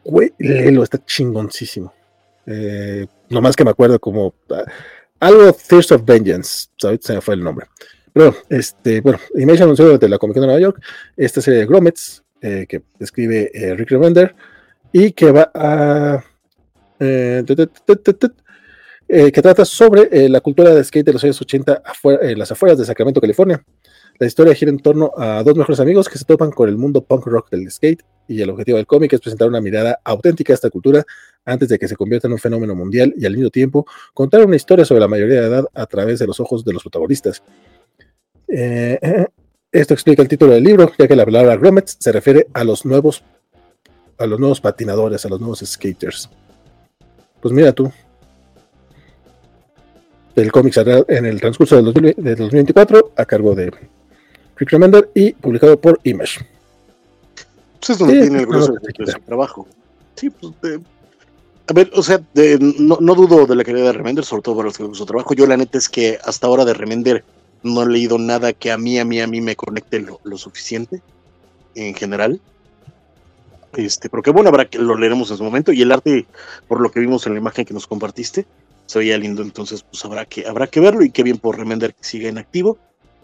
Güey, 0.04 0.32
Lelo 0.38 0.82
está 0.82 1.02
chingoncísimo. 1.04 1.92
Eh, 2.46 3.06
nomás 3.28 3.56
que 3.56 3.64
me 3.64 3.70
acuerdo 3.70 3.98
como 3.98 4.34
ah, 4.50 4.64
algo 5.20 5.52
Thirst 5.52 5.92
of 5.92 6.04
Vengeance, 6.04 6.68
¿sabes? 6.76 7.00
Se 7.02 7.14
me 7.14 7.20
fue 7.20 7.34
el 7.34 7.42
nombre. 7.42 7.66
Pero, 8.12 8.34
este, 8.48 9.00
bueno, 9.00 9.18
Image 9.34 9.62
anunció 9.62 9.88
desde 9.88 10.08
la 10.08 10.18
Comic 10.18 10.36
de 10.36 10.46
Nueva 10.46 10.60
York 10.60 10.82
esta 11.16 11.40
serie 11.40 11.60
de 11.60 11.66
Gromets 11.66 12.24
eh, 12.40 12.66
que 12.68 12.82
escribe 12.98 13.50
eh, 13.52 13.74
Rick 13.74 13.90
Remender 13.90 14.34
y 14.92 15.12
que 15.12 15.32
va 15.32 15.50
a. 15.54 16.24
Eh, 16.98 17.44
que 19.08 19.42
trata 19.42 19.64
sobre 19.64 20.28
la 20.28 20.40
cultura 20.40 20.74
de 20.74 20.82
skate 20.82 21.06
de 21.06 21.12
los 21.12 21.22
años 21.22 21.40
80 21.40 21.82
en 22.22 22.38
las 22.38 22.50
afueras 22.50 22.78
de 22.78 22.84
Sacramento, 22.84 23.20
California. 23.20 23.62
La 24.18 24.26
historia 24.26 24.54
gira 24.54 24.70
en 24.70 24.78
torno 24.78 25.12
a 25.16 25.42
dos 25.42 25.54
mejores 25.56 25.78
amigos 25.78 26.08
que 26.08 26.18
se 26.18 26.24
topan 26.24 26.50
con 26.50 26.68
el 26.68 26.76
mundo 26.76 27.04
punk 27.04 27.26
rock 27.26 27.50
del 27.50 27.70
skate 27.70 28.02
y 28.26 28.40
el 28.40 28.50
objetivo 28.50 28.78
del 28.78 28.86
cómic 28.86 29.12
es 29.12 29.20
presentar 29.20 29.46
una 29.46 29.60
mirada 29.60 30.00
auténtica 30.02 30.52
a 30.52 30.54
esta 30.54 30.70
cultura 30.70 31.04
antes 31.46 31.68
de 31.68 31.78
que 31.78 31.88
se 31.88 31.96
convierta 31.96 32.26
en 32.26 32.32
un 32.32 32.38
fenómeno 32.38 32.74
mundial 32.74 33.14
y 33.16 33.24
al 33.24 33.34
mismo 33.34 33.50
tiempo 33.50 33.86
contar 34.12 34.44
una 34.44 34.56
historia 34.56 34.84
sobre 34.84 35.00
la 35.00 35.08
mayoría 35.08 35.40
de 35.40 35.46
edad 35.46 35.64
a 35.72 35.86
través 35.86 36.18
de 36.18 36.26
los 36.26 36.38
ojos 36.40 36.64
de 36.64 36.72
los 36.72 36.82
protagonistas. 36.82 37.42
Eh, 38.48 38.98
eh, 39.00 39.26
esto 39.72 39.94
explica 39.94 40.22
el 40.22 40.28
título 40.28 40.52
del 40.52 40.64
libro, 40.64 40.90
ya 40.98 41.08
que 41.08 41.16
la 41.16 41.24
palabra 41.24 41.56
grommets 41.56 41.96
se 42.00 42.12
refiere 42.12 42.46
a 42.52 42.64
los 42.64 42.84
nuevos, 42.84 43.22
a 44.18 44.26
los 44.26 44.38
nuevos 44.38 44.60
patinadores, 44.60 45.24
a 45.24 45.28
los 45.28 45.40
nuevos 45.40 45.60
skaters. 45.64 46.28
Pues 47.40 47.54
mira 47.54 47.72
tú. 47.72 47.90
El 50.34 50.52
cómic 50.52 50.74
saldrá 50.74 51.02
en 51.08 51.24
el 51.24 51.40
transcurso 51.40 51.76
del, 51.76 51.84
2024 51.84 53.12
a 53.16 53.24
cargo 53.24 53.54
de 53.54 53.72
Rick 54.56 54.70
Remender 54.70 55.10
y 55.14 55.32
publicado 55.32 55.80
por 55.80 55.98
Image. 56.02 56.40
Pues 57.80 57.90
es 57.90 57.98
donde 57.98 58.20
tiene 58.20 58.40
el 58.40 58.46
grueso 58.46 58.72
de, 58.72 59.12
su 59.12 59.20
trabajo. 59.20 59.66
Sí, 60.14 60.30
pues 60.30 60.52
a 61.68 61.72
ver, 61.72 61.90
o 61.94 62.02
sea, 62.02 62.20
no, 62.78 62.98
no, 63.00 63.14
dudo 63.14 63.46
de 63.46 63.56
la 63.56 63.64
calidad 63.64 63.86
de 63.86 63.92
Remender, 63.92 64.24
sobre 64.24 64.42
todo 64.42 64.54
por 64.54 64.72
su 64.72 65.06
trabajo. 65.06 65.34
Yo 65.34 65.46
la 65.46 65.56
neta 65.56 65.78
es 65.78 65.88
que 65.88 66.18
hasta 66.24 66.46
ahora 66.46 66.64
de 66.64 66.74
Remender 66.74 67.24
no 67.62 67.82
he 67.82 67.86
leído 67.86 68.18
nada 68.18 68.52
que 68.52 68.70
a 68.70 68.78
mí, 68.78 68.98
a 68.98 69.04
mí, 69.04 69.20
a 69.20 69.26
mí 69.26 69.40
me 69.40 69.56
conecte 69.56 70.00
lo, 70.00 70.38
suficiente 70.38 71.02
en 71.74 71.94
general. 71.94 72.40
Este, 73.74 74.08
pero 74.08 74.22
qué 74.22 74.30
bueno, 74.30 74.48
habrá 74.48 74.66
que 74.66 74.78
lo 74.78 74.96
leeremos 74.96 75.30
en 75.30 75.38
su 75.38 75.44
momento. 75.44 75.72
Y 75.72 75.82
el 75.82 75.90
arte, 75.90 76.26
por 76.68 76.80
lo 76.80 76.90
que 76.90 77.00
vimos 77.00 77.26
en 77.26 77.34
la 77.34 77.40
imagen 77.40 77.64
que 77.64 77.74
nos 77.74 77.88
compartiste, 77.88 78.46
se 78.86 78.98
veía 79.00 79.18
lindo. 79.18 79.42
Entonces, 79.42 79.82
pues 79.82 80.04
habrá 80.04 80.24
que, 80.24 80.46
habrá 80.46 80.68
que 80.68 80.78
verlo. 80.78 81.02
Y 81.02 81.10
qué 81.10 81.24
bien 81.24 81.38
por 81.38 81.58
Remender 81.58 81.94
que 81.94 82.04
siga 82.04 82.28
en 82.28 82.38
activo 82.38 82.78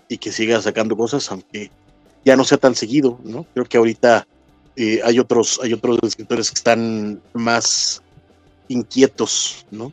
y 0.09 0.19
que 0.19 0.33
siga 0.33 0.61
sacando 0.61 0.97
cosas, 0.97 1.31
aunque 1.31 1.71
ya 2.25 2.37
no 2.37 2.43
sea 2.43 2.59
tan 2.59 2.75
seguido, 2.75 3.21
¿no? 3.23 3.47
Creo 3.55 3.67
que 3.67 3.79
ahorita 3.79 4.27
eh, 4.77 5.01
hay 5.05 5.21
otros, 5.21 5.61
hay 5.63 5.73
otros 5.73 5.99
escritores 6.03 6.51
que 6.51 6.55
están 6.55 7.21
más 7.35 8.02
inquietos, 8.69 9.67
¿no? 9.71 9.93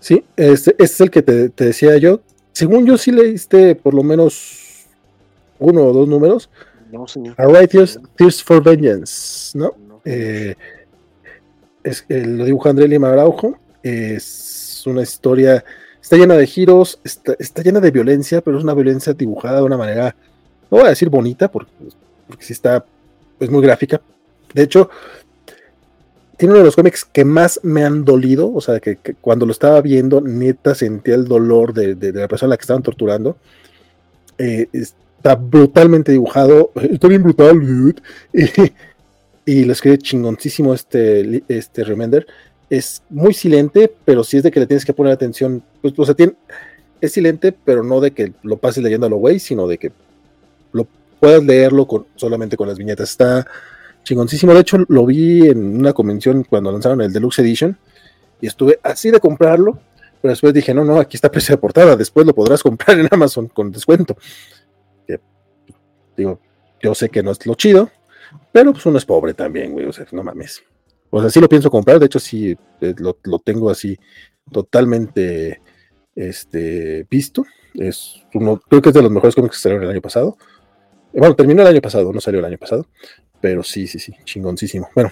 Sí, 0.00 0.24
este, 0.36 0.70
este 0.70 0.82
es 0.82 1.00
el 1.00 1.10
que 1.10 1.22
te, 1.22 1.48
decía 1.50 1.96
yo. 1.98 2.20
Según 2.52 2.86
yo, 2.86 2.96
sí 2.96 3.12
leíste 3.12 3.74
por 3.74 3.94
lo 3.94 4.02
menos 4.02 4.86
uno 5.58 5.84
o 5.84 5.92
dos 5.92 6.08
números. 6.08 6.50
No, 6.90 7.06
señor. 7.06 7.34
A 7.38 7.46
Righteous 7.46 8.00
Tears 8.16 8.42
for 8.42 8.62
Vengeance, 8.62 9.56
¿no? 9.56 9.74
Eh, 10.04 10.54
es, 11.84 12.04
lo 12.08 12.44
dibuja 12.44 12.70
André 12.70 12.88
Lima 12.88 13.12
Araujo. 13.12 13.58
Es 13.82 14.82
una 14.86 15.02
historia. 15.02 15.64
Está 16.02 16.16
llena 16.16 16.36
de 16.36 16.46
giros, 16.46 16.98
está, 17.04 17.62
llena 17.62 17.78
de 17.78 17.90
violencia, 17.90 18.40
pero 18.40 18.58
es 18.58 18.64
una 18.64 18.74
violencia 18.74 19.12
dibujada 19.12 19.58
de 19.58 19.62
una 19.62 19.76
manera, 19.76 20.16
no 20.70 20.78
voy 20.78 20.86
a 20.86 20.90
decir 20.90 21.08
bonita, 21.08 21.50
porque, 21.50 21.70
porque 22.26 22.44
sí 22.44 22.54
está, 22.54 22.84
es 23.38 23.50
muy 23.50 23.62
gráfica. 23.62 24.00
De 24.52 24.62
hecho, 24.62 24.90
tiene 26.40 26.54
uno 26.54 26.60
de 26.60 26.64
los 26.64 26.74
cómics 26.74 27.04
que 27.04 27.26
más 27.26 27.60
me 27.62 27.84
han 27.84 28.02
dolido, 28.02 28.50
o 28.50 28.62
sea, 28.62 28.80
que, 28.80 28.96
cuando 29.20 29.44
lo 29.44 29.52
estaba 29.52 29.82
viendo, 29.82 30.22
neta 30.22 30.74
sentía 30.74 31.14
el 31.14 31.26
dolor 31.26 31.74
de, 31.74 31.94
la 32.14 32.28
persona 32.28 32.48
a 32.48 32.52
la 32.52 32.56
que 32.56 32.62
estaban 32.62 32.82
torturando. 32.82 33.36
Eh, 34.38 34.66
está 34.72 35.34
brutalmente 35.34 36.12
dibujado, 36.12 36.72
está 36.76 37.08
bien 37.08 37.22
brutal, 37.22 37.60
y, 39.44 39.64
lo 39.64 39.72
escribe 39.74 39.98
chingoncísimo 39.98 40.72
este, 40.72 41.44
este 41.46 41.84
Remender. 41.84 42.26
Es 42.70 43.02
muy 43.10 43.34
silente, 43.34 43.92
pero 44.06 44.24
sí 44.24 44.38
es 44.38 44.42
de 44.42 44.50
que 44.50 44.60
le 44.60 44.66
tienes 44.66 44.86
que 44.86 44.94
poner 44.94 45.12
atención, 45.12 45.62
pues, 45.82 45.92
o 45.94 46.06
sea, 46.06 46.14
tiene, 46.14 46.32
es 47.02 47.12
silente, 47.12 47.52
pero 47.52 47.84
no 47.84 48.00
de 48.00 48.12
que 48.12 48.32
lo 48.44 48.56
pases 48.56 48.82
leyendo 48.82 49.06
a 49.06 49.10
lo 49.10 49.16
güey, 49.16 49.40
sino 49.40 49.68
de 49.68 49.76
que 49.76 49.92
lo 50.72 50.86
puedas 51.20 51.44
leerlo 51.44 51.86
con, 51.86 52.06
solamente 52.16 52.56
con 52.56 52.66
las 52.66 52.78
viñetas. 52.78 53.10
Está 53.10 53.46
chingoncísimo. 54.02 54.54
De 54.54 54.60
hecho, 54.60 54.78
lo 54.88 55.06
vi 55.06 55.48
en 55.48 55.78
una 55.78 55.92
convención 55.92 56.44
cuando 56.44 56.72
lanzaron 56.72 57.00
el 57.00 57.12
Deluxe 57.12 57.40
Edition 57.40 57.78
y 58.40 58.46
estuve 58.46 58.80
así 58.82 59.10
de 59.10 59.20
comprarlo, 59.20 59.78
Pero 60.20 60.32
después 60.32 60.52
dije, 60.52 60.74
no, 60.74 60.84
no, 60.84 60.98
aquí 60.98 61.16
está 61.16 61.30
precio 61.30 61.54
de 61.54 61.60
portada, 61.60 61.96
después 61.96 62.26
lo 62.26 62.34
podrás 62.34 62.62
comprar 62.62 62.98
en 62.98 63.08
Amazon 63.10 63.48
con 63.48 63.70
descuento. 63.70 64.16
digo, 66.16 66.40
yo 66.80 66.94
sé 66.94 67.08
que 67.08 67.22
no 67.22 67.30
es 67.30 67.46
lo 67.46 67.54
chido, 67.54 67.90
pero 68.52 68.72
pues 68.72 68.84
uno 68.86 68.98
es 68.98 69.04
pobre 69.04 69.34
también, 69.34 69.72
güey, 69.72 69.86
o 69.86 69.92
sea, 69.92 70.06
no 70.12 70.22
mames. 70.22 70.62
O 71.10 71.20
sea, 71.20 71.30
sí 71.30 71.40
lo 71.40 71.48
pienso 71.48 71.70
comprar, 71.70 71.98
de 71.98 72.06
hecho 72.06 72.20
sí 72.20 72.56
eh, 72.80 72.94
lo, 72.98 73.38
tengo 73.40 73.70
así 73.70 73.98
totalmente 74.50 75.60
este, 76.14 77.06
visto. 77.10 77.44
Es 77.74 78.24
uno, 78.34 78.60
creo 78.68 78.82
que 78.82 78.90
es 78.90 78.94
de 78.94 79.02
los 79.02 79.10
mejores 79.10 79.34
cómics 79.34 79.56
que 79.56 79.62
salieron 79.62 79.84
el 79.84 79.90
año 79.90 80.00
pasado. 80.00 80.36
Bueno, 81.12 81.34
terminó 81.34 81.62
el 81.62 81.68
año 81.68 81.80
pasado, 81.80 82.12
no 82.12 82.20
salió 82.20 82.38
el 82.38 82.46
año 82.46 82.58
pasado, 82.58 82.86
pero 83.40 83.62
sí, 83.62 83.86
sí, 83.86 83.98
sí, 83.98 84.14
chingoncísimo. 84.24 84.88
Bueno, 84.94 85.10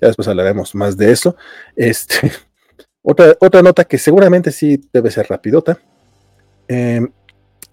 ya 0.00 0.08
después 0.08 0.28
hablaremos 0.28 0.74
más 0.74 0.96
de 0.96 1.10
eso. 1.10 1.36
Este, 1.76 2.32
otra, 3.02 3.36
otra 3.40 3.62
nota 3.62 3.84
que 3.84 3.98
seguramente 3.98 4.50
sí 4.50 4.80
debe 4.92 5.10
ser 5.10 5.26
rapidota. 5.28 5.78
Em, 6.68 7.10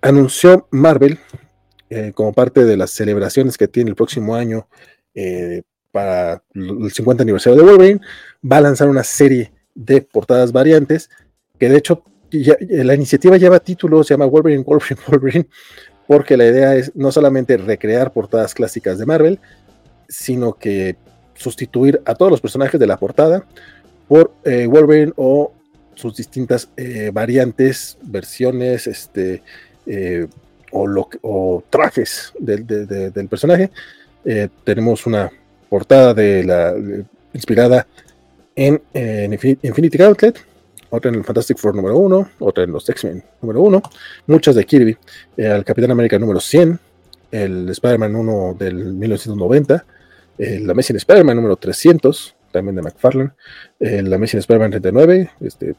anunció 0.01 0.67
Marvel 0.71 1.19
eh, 1.89 2.11
como 2.13 2.33
parte 2.33 2.65
de 2.65 2.77
las 2.77 2.91
celebraciones 2.91 3.57
que 3.57 3.67
tiene 3.67 3.89
el 3.89 3.95
próximo 3.95 4.35
año 4.35 4.67
eh, 5.13 5.63
para 5.91 6.41
el 6.53 6.91
50 6.91 7.23
aniversario 7.23 7.59
de 7.59 7.65
Wolverine, 7.65 8.01
va 8.49 8.57
a 8.57 8.61
lanzar 8.61 8.87
una 8.87 9.03
serie 9.03 9.51
de 9.75 10.01
portadas 10.01 10.51
variantes 10.51 11.09
que 11.59 11.69
de 11.69 11.77
hecho 11.77 12.03
la 12.31 12.95
iniciativa 12.95 13.37
lleva 13.37 13.59
título, 13.59 14.03
se 14.03 14.13
llama 14.13 14.25
Wolverine, 14.25 14.63
Wolverine, 14.63 15.01
Wolverine, 15.07 15.47
porque 16.07 16.37
la 16.37 16.45
idea 16.45 16.75
es 16.75 16.95
no 16.95 17.11
solamente 17.11 17.57
recrear 17.57 18.13
portadas 18.13 18.53
clásicas 18.53 18.97
de 18.97 19.05
Marvel, 19.05 19.39
sino 20.11 20.53
que 20.53 20.97
sustituir 21.35 22.01
a 22.05 22.13
todos 22.15 22.29
los 22.29 22.41
personajes 22.41 22.79
de 22.79 22.85
la 22.85 22.97
portada 22.97 23.45
por 24.09 24.33
eh, 24.43 24.67
Wolverine 24.67 25.13
o 25.15 25.53
sus 25.95 26.17
distintas 26.17 26.69
eh, 26.75 27.11
variantes, 27.13 27.97
versiones, 28.03 28.87
este, 28.87 29.41
eh, 29.85 30.27
o, 30.73 31.63
trajes 31.69 32.33
del 32.39 33.27
personaje. 33.29 33.71
tenemos 34.63 35.05
una 35.05 35.31
portada 35.69 36.13
de 36.13 36.43
la 36.43 36.73
inspirada 37.33 37.87
en, 38.55 38.81
Infinity 39.63 39.97
Gauntlet, 39.97 40.39
otra 40.89 41.09
en 41.09 41.15
el 41.15 41.23
Fantastic 41.23 41.57
Four 41.57 41.75
número 41.75 41.97
1, 41.97 42.29
otra 42.39 42.63
en 42.65 42.71
los 42.71 42.87
X-Men 42.89 43.23
número 43.41 43.61
1, 43.61 43.81
muchas 44.27 44.55
de 44.55 44.65
Kirby, 44.65 44.97
el 45.37 45.63
Capitán 45.63 45.91
América 45.91 46.19
número 46.19 46.39
100, 46.39 46.79
el 47.31 47.69
Spider-Man 47.69 48.15
1 48.15 48.55
del 48.59 48.93
1990, 48.93 49.85
el 50.41 50.69
Amazing 50.69 50.97
Spider-Man 50.97 51.35
número 51.35 51.55
300, 51.55 52.35
también 52.51 52.75
de 52.75 52.81
McFarlane, 52.81 53.31
el 53.79 54.11
Amazing 54.11 54.39
Spider-Man 54.39 54.71
39, 54.71 55.29
este, 55.41 55.75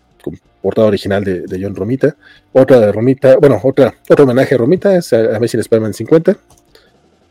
portada 0.62 0.86
original 0.86 1.24
de, 1.24 1.58
John 1.60 1.74
Romita, 1.74 2.16
otra 2.52 2.78
de 2.78 2.92
Romita, 2.92 3.36
bueno, 3.36 3.60
otra, 3.62 3.94
otro 4.08 4.24
homenaje 4.24 4.54
a 4.54 4.58
Romita 4.58 4.96
es 4.96 5.12
Amazing 5.12 5.60
Spider-Man 5.60 5.94
50, 5.94 6.36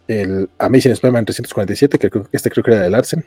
el 0.07 0.49
Amazing 0.57 0.91
Spider-Man 0.91 1.25
347, 1.25 1.97
que 1.97 2.09
este 2.33 2.49
creo 2.49 2.63
que 2.63 2.71
era 2.71 2.81
de 2.81 2.89
Larsen. 2.89 3.25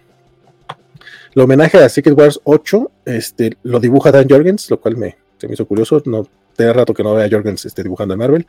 El 1.35 1.43
homenaje 1.43 1.79
a 1.79 1.89
Secret 1.89 2.17
Wars 2.17 2.41
8 2.45 2.91
este, 3.07 3.57
lo 3.63 3.81
dibuja 3.81 4.13
Dan 4.13 4.29
Jorgens, 4.29 4.71
lo 4.71 4.79
cual 4.79 4.97
me, 4.97 5.17
se 5.39 5.49
me 5.49 5.55
hizo 5.55 5.67
curioso. 5.67 6.01
No 6.05 6.29
tenía 6.55 6.73
rato 6.73 6.95
que 6.95 7.03
no 7.03 7.15
vea 7.15 7.27
a 7.27 7.31
Jorgens 7.31 7.65
este, 7.65 7.83
dibujando 7.83 8.15
en 8.15 8.19
Marvel. 8.19 8.47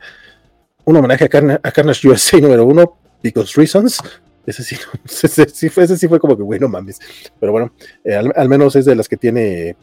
Un 0.84 0.96
homenaje 0.96 1.24
a, 1.24 1.28
Carnage 1.28 2.08
USA 2.08 2.38
número 2.38 2.64
1, 2.64 2.98
Because 3.22 3.54
Reasons. 3.56 3.98
Ese 4.46 4.62
sí, 4.62 4.76
ese, 5.04 5.48
sí 5.96 6.08
fue, 6.08 6.20
como 6.20 6.36
que, 6.36 6.42
bueno, 6.42 6.68
mames. 6.68 6.98
Pero 7.40 7.52
bueno, 7.52 7.72
eh, 8.04 8.14
al, 8.14 8.48
menos 8.48 8.76
es 8.76 8.84
de 8.84 8.94
las 8.94 9.08
que 9.08 9.16
tiene, 9.16 9.76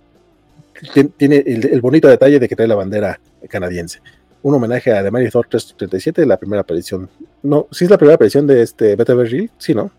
tiene, 1.18 1.44
el, 1.46 1.82
bonito 1.82 2.08
detalle 2.08 2.40
de 2.40 2.48
que 2.48 2.56
trae 2.56 2.68
la 2.68 2.76
bandera 2.76 3.20
canadiense 3.50 4.00
un 4.44 4.54
homenaje 4.56 4.92
a 4.92 5.02
The 5.02 5.10
Mighty 5.10 5.32
Thor 5.32 5.48
337, 5.48 6.26
la 6.26 6.38
primera 6.38 6.62
aparición. 6.62 7.10
No, 7.42 7.68
sí 7.72 7.86
es 7.86 7.90
la 7.90 7.98
primera 7.98 8.16
aparición 8.16 8.46
de 8.46 8.62
este 8.62 8.96
Beta 8.96 9.16
Real, 9.16 9.50
sí, 9.58 9.74
¿no? 9.74 9.90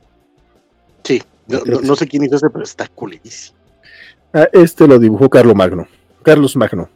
Sí, 1.02 1.22
no, 1.46 1.96
sé 1.96 2.06
quién 2.06 2.24
hizo 2.24 2.36
ese, 2.36 2.50
pero 2.50 2.62
está 2.62 2.86
coolísimo. 2.88 3.58
Ah, 4.32 4.48
este 4.52 4.86
lo 4.86 4.98
dibujó 4.98 5.30
Carlos 5.30 5.54
Magno. 5.54 5.88
Carlos 6.22 6.56
Magno. 6.56 6.88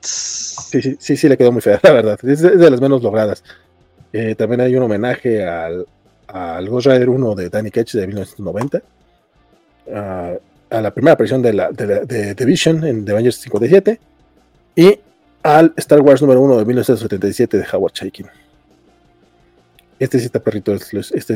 Sí, 0.00 0.80
sí, 0.80 0.96
sí, 1.00 1.16
sí, 1.16 1.28
le 1.28 1.36
quedó 1.36 1.50
muy 1.50 1.62
fea, 1.62 1.80
la 1.82 1.92
verdad. 1.92 2.18
Es 2.22 2.42
de, 2.42 2.70
las 2.70 2.80
menos 2.80 3.02
logradas. 3.02 3.42
Eh, 4.12 4.34
también 4.36 4.60
hay 4.60 4.74
un 4.76 4.84
homenaje 4.84 5.46
al, 5.46 5.86
al 6.28 6.68
Ghost 6.68 6.86
Rider 6.86 7.08
1 7.08 7.34
de 7.34 7.48
Danny 7.48 7.70
Ketch 7.70 7.94
de 7.94 8.06
1990. 8.06 8.82
Ah, 9.92 10.34
a 10.70 10.80
la 10.80 10.92
primera 10.92 11.14
aparición 11.14 11.40
de, 11.42 11.52
la, 11.54 11.70
de, 11.70 12.04
de, 12.04 12.34
de 12.34 12.44
Vision 12.44 12.84
en 12.84 13.04
The 13.04 13.12
Avengers 13.12 13.36
57. 13.36 14.00
Y 14.76 15.00
al 15.42 15.72
Star 15.76 16.00
Wars 16.00 16.20
número 16.20 16.40
1 16.42 16.58
de 16.58 16.64
1977 16.64 17.58
de 17.58 17.66
Howard 17.72 17.92
Chaykin. 17.92 18.26
Este 19.98 20.18
sí 20.20 20.26
está 20.26 20.38
perrito, 20.38 20.72
este 20.72 21.00
es 21.00 21.28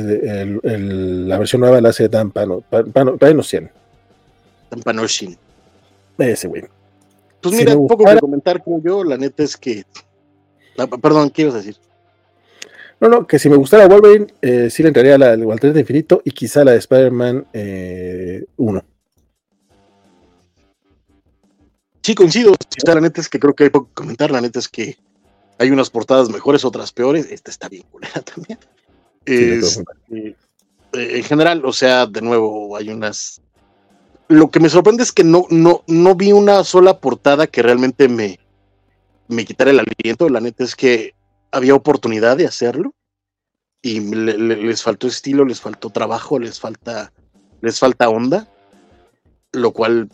la 0.63 1.39
versión 1.39 1.61
nueva 1.61 1.81
la 1.81 1.89
hace 1.89 2.09
Dan 2.09 2.31
Pano, 2.31 2.61
Pano, 2.61 3.17
Dan 4.71 4.83
Panoshin. 4.85 5.37
Ese 6.19 6.47
güey. 6.47 6.63
Pues 7.41 7.55
mira, 7.57 7.77
un 7.77 7.89
poco 7.89 8.09
de 8.09 8.21
comentar 8.21 8.63
como 8.63 8.81
yo, 8.81 9.03
la 9.03 9.17
neta 9.17 9.43
es 9.43 9.57
que. 9.57 9.85
perdón, 11.01 11.31
¿qué 11.31 11.43
ibas 11.43 11.55
a 11.55 11.59
decir? 11.59 11.77
No, 13.03 13.09
no, 13.09 13.27
que 13.27 13.41
si 13.41 13.49
me 13.49 13.57
gustara 13.57 13.89
Wolverine, 13.89 14.29
eh, 14.41 14.71
sí 14.71 14.81
le 14.85 14.91
entraría 14.91 15.19
la, 15.19 15.33
al 15.33 15.39
de 15.41 15.81
Infinito 15.81 16.23
y 16.25 16.31
quizá 16.31 16.65
la 16.65 16.71
de 16.71 16.79
Spider-Man 16.79 17.49
eh, 17.53 18.45
1. 18.57 18.85
Sí, 22.01 22.15
coincido. 22.15 22.55
La 22.87 23.01
neta 23.01 23.21
es 23.21 23.29
que 23.29 23.41
creo 23.41 23.55
que 23.57 23.65
hay 23.65 23.71
poco 23.71 23.89
que 23.89 23.95
comentar. 23.95 24.31
La 24.31 24.41
neta 24.41 24.61
es 24.61 24.69
que 24.69 24.99
hay 25.59 25.73
unas 25.73 25.91
portadas 25.91 26.31
mejores, 26.31 26.65
otras 26.65 26.93
peores. 26.93 27.27
Esta 27.29 27.51
está 27.51 27.69
bien 27.69 27.83
culera 27.91 28.23
también. 28.35 28.61
Eh, 29.27 29.61
en 30.93 31.25
general, 31.25 31.65
o 31.65 31.73
sea, 31.73 32.07
de 32.07 32.23
nuevo, 32.23 32.77
hay 32.77 32.91
unas. 32.91 33.43
Lo 34.29 34.49
que 34.53 34.61
me 34.61 34.69
sorprende 34.69 35.03
es 35.03 35.11
que 35.11 35.25
no, 35.25 35.47
no, 35.51 35.83
no 35.89 36.15
vi 36.15 36.31
una 36.31 36.63
sola 36.63 37.01
portada 37.01 37.49
que 37.49 37.63
realmente 37.63 38.07
me, 38.07 38.39
me 39.27 39.45
quitara 39.45 39.73
el 39.73 39.81
aliento. 39.81 40.29
La 40.29 40.41
neta 40.41 40.63
es 40.63 40.77
que 40.77 41.15
había 41.53 41.75
oportunidad 41.75 42.37
de 42.37 42.47
hacerlo 42.47 42.95
y 43.83 44.01
les 44.01 44.83
faltó 44.83 45.07
estilo, 45.07 45.45
les 45.45 45.61
faltó 45.61 45.91
trabajo, 45.91 46.39
les 46.39 46.59
falta, 46.59 47.13
les 47.61 47.79
falta 47.79 48.09
onda, 48.09 48.49
lo 49.53 49.73
cual 49.73 50.09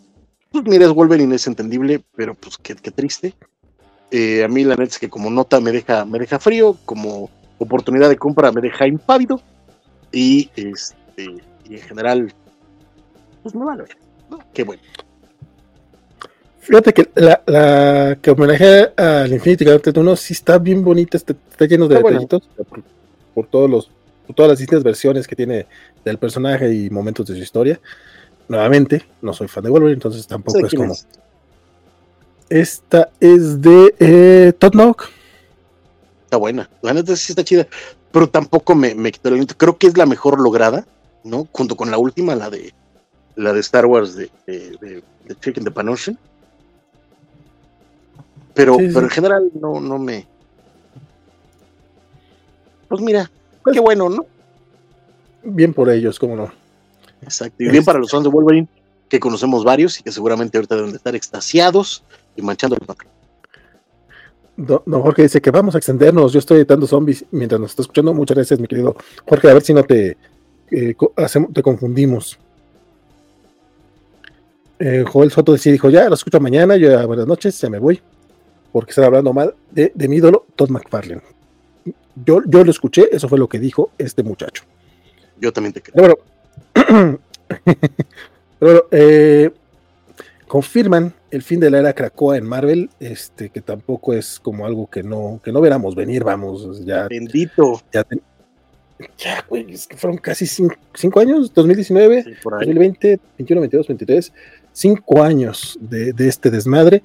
pues 0.51 0.65
mira, 0.65 0.85
es 0.85 0.91
Wolverine, 0.91 1.35
es 1.35 1.47
entendible, 1.47 2.03
pero 2.15 2.33
pues 2.33 2.57
qué, 2.57 2.75
triste. 2.75 3.35
Eh, 4.11 4.43
a 4.43 4.47
mí 4.47 4.63
la 4.63 4.75
neta 4.75 4.91
es 4.91 4.99
que 4.99 5.09
como 5.09 5.29
nota 5.29 5.59
me 5.59 5.71
deja, 5.71 6.05
me 6.05 6.17
deja 6.17 6.39
frío, 6.39 6.75
como 6.85 7.29
oportunidad 7.59 8.09
de 8.09 8.17
compra 8.17 8.51
me 8.51 8.61
deja 8.61 8.87
impávido 8.87 9.41
y 10.11 10.49
este 10.55 11.43
y 11.65 11.75
en 11.75 11.81
general 11.81 12.33
pues 13.43 13.53
me 13.53 13.65
vale, 13.65 13.83
¿no? 14.29 14.39
Qué 14.53 14.63
bueno. 14.63 14.81
Fíjate 16.59 16.93
que 16.93 17.09
la, 17.15 17.41
la 17.45 18.17
que 18.21 18.31
homenaje 18.31 18.91
al 18.95 19.31
Infinity 19.31 19.65
Gauntlet 19.65 19.97
1 19.97 20.15
sí 20.15 20.33
está 20.33 20.57
bien 20.57 20.83
bonita, 20.83 21.17
está, 21.17 21.33
lleno 21.65 21.87
de 21.87 21.95
detallitos 21.97 22.49
por, 23.33 23.47
todos 23.47 23.69
los, 23.69 23.91
por 24.27 24.35
todas 24.35 24.49
las 24.49 24.59
distintas 24.59 24.83
versiones 24.83 25.27
que 25.27 25.35
tiene 25.35 25.65
del 26.03 26.17
personaje 26.17 26.73
y 26.73 26.89
momentos 26.89 27.27
de 27.27 27.35
su 27.35 27.41
historia 27.41 27.79
nuevamente, 28.49 29.05
no 29.21 29.31
soy 29.31 29.47
fan 29.47 29.63
de 29.63 29.69
Wolverine, 29.69 29.93
entonces 29.93 30.27
tampoco 30.27 30.65
es 30.65 30.73
como. 30.73 30.93
Esta 32.49 33.09
es 33.19 33.61
de 33.61 33.95
eh, 33.99 34.53
Todd 34.57 34.73
Está 36.25 36.37
buena, 36.37 36.69
la 36.81 36.93
neta 36.93 37.15
sí 37.15 37.31
está 37.31 37.43
chida, 37.43 37.67
pero 38.11 38.27
tampoco 38.27 38.75
me, 38.75 38.95
me 38.95 39.11
quitó 39.11 39.29
el. 39.29 39.47
Creo 39.47 39.77
que 39.77 39.87
es 39.87 39.97
la 39.97 40.05
mejor 40.05 40.39
lograda, 40.39 40.85
¿no? 41.23 41.47
Junto 41.51 41.75
con 41.75 41.89
la 41.91 41.97
última, 41.97 42.35
la 42.35 42.49
de 42.49 42.73
la 43.35 43.53
de 43.53 43.59
Star 43.61 43.85
Wars 43.85 44.15
de, 44.15 44.29
de, 44.45 45.03
de, 45.25 45.35
Chicken 45.39 45.63
the 45.63 45.71
Panocean. 45.71 46.17
Pero, 48.59 48.75
pero 48.75 48.99
en 48.99 49.09
general 49.09 49.49
no, 49.57 49.79
no 49.79 49.97
me. 49.97 50.27
Pues 52.89 52.99
mira, 52.99 53.31
pues 53.63 53.73
qué 53.73 53.79
bueno, 53.79 54.09
¿no? 54.09 54.25
Bien 55.43 55.73
por 55.73 55.89
ellos, 55.89 56.19
cómo 56.19 56.35
no. 56.35 56.51
Exacto. 57.21 57.63
Y 57.63 57.69
bien 57.69 57.85
para 57.85 57.99
los 57.99 58.11
fans 58.11 58.25
de 58.25 58.29
Wolverine, 58.29 58.67
que 59.07 59.17
conocemos 59.17 59.63
varios 59.63 59.97
y 60.01 60.03
que 60.03 60.11
seguramente 60.11 60.57
ahorita 60.57 60.75
deben 60.75 60.91
de 60.91 60.97
estar 60.97 61.15
extasiados 61.15 62.03
y 62.35 62.41
manchando 62.41 62.75
el 62.75 62.85
patrón. 62.85 63.09
No, 64.57 65.01
Jorge 65.03 65.21
dice 65.21 65.39
que 65.39 65.51
vamos 65.51 65.75
a 65.75 65.77
extendernos. 65.77 66.33
Yo 66.33 66.39
estoy 66.39 66.57
editando 66.57 66.85
zombies 66.85 67.23
mientras 67.31 67.61
nos 67.61 67.69
está 67.69 67.83
escuchando. 67.83 68.13
Muchas 68.13 68.35
gracias, 68.35 68.59
mi 68.59 68.67
querido 68.67 68.93
Jorge. 69.25 69.49
A 69.49 69.53
ver 69.53 69.63
si 69.63 69.73
no 69.73 69.83
te, 69.83 70.17
eh, 70.69 70.95
te 71.53 71.63
confundimos. 71.63 72.37
Eh, 74.79 75.05
Joel 75.07 75.31
Soto 75.31 75.53
decía, 75.53 75.71
dijo, 75.71 75.89
ya 75.89 76.09
lo 76.09 76.15
escucho 76.15 76.41
mañana, 76.41 76.75
yo 76.75 77.07
buenas 77.07 77.25
noches, 77.27 77.59
ya 77.61 77.69
me 77.69 77.79
voy, 77.79 78.01
porque 78.71 78.91
están 78.91 79.05
hablando 79.05 79.33
mal 79.33 79.55
de, 79.71 79.91
mi 80.07 80.17
ídolo, 80.17 80.45
Todd 80.55 80.69
McFarlane. 80.69 81.21
Yo, 82.25 82.41
yo 82.45 82.63
lo 82.63 82.71
escuché, 82.71 83.09
eso 83.11 83.29
fue 83.29 83.39
lo 83.39 83.47
que 83.47 83.59
dijo 83.59 83.91
este 83.97 84.23
muchacho. 84.23 84.63
Yo 85.39 85.53
también 85.53 85.73
te 85.73 85.81
creo. 85.81 86.19
Pero, 88.59 88.87
eh, 88.91 89.51
confirman 90.47 91.13
el 91.31 91.43
fin 91.43 91.59
de 91.59 91.69
la 91.69 91.79
era 91.79 91.93
Krakoa 91.93 92.37
en 92.37 92.45
Marvel, 92.45 92.89
este, 92.99 93.49
que 93.49 93.61
tampoco 93.61 94.13
es 94.13 94.39
como 94.39 94.65
algo 94.65 94.87
que 94.87 95.03
no, 95.03 95.39
que 95.43 95.51
no 95.51 95.61
viéramos 95.61 95.95
venir, 95.95 96.23
vamos, 96.23 96.85
ya. 96.85 97.07
Bendito. 97.07 97.81
Ya, 97.93 98.05
ya 99.17 99.45
güey, 99.47 99.71
es 99.71 99.87
que 99.87 99.95
fueron 99.95 100.17
casi 100.17 100.45
cinco, 100.45 101.19
años, 101.19 101.53
2019, 101.53 102.37
2020, 102.43 103.19
21, 103.37 103.61
22, 103.61 103.87
23, 103.87 104.33
cinco 104.73 105.23
años 105.23 105.77
de, 105.79 106.11
de 106.11 106.27
este 106.27 106.49
desmadre. 106.49 107.01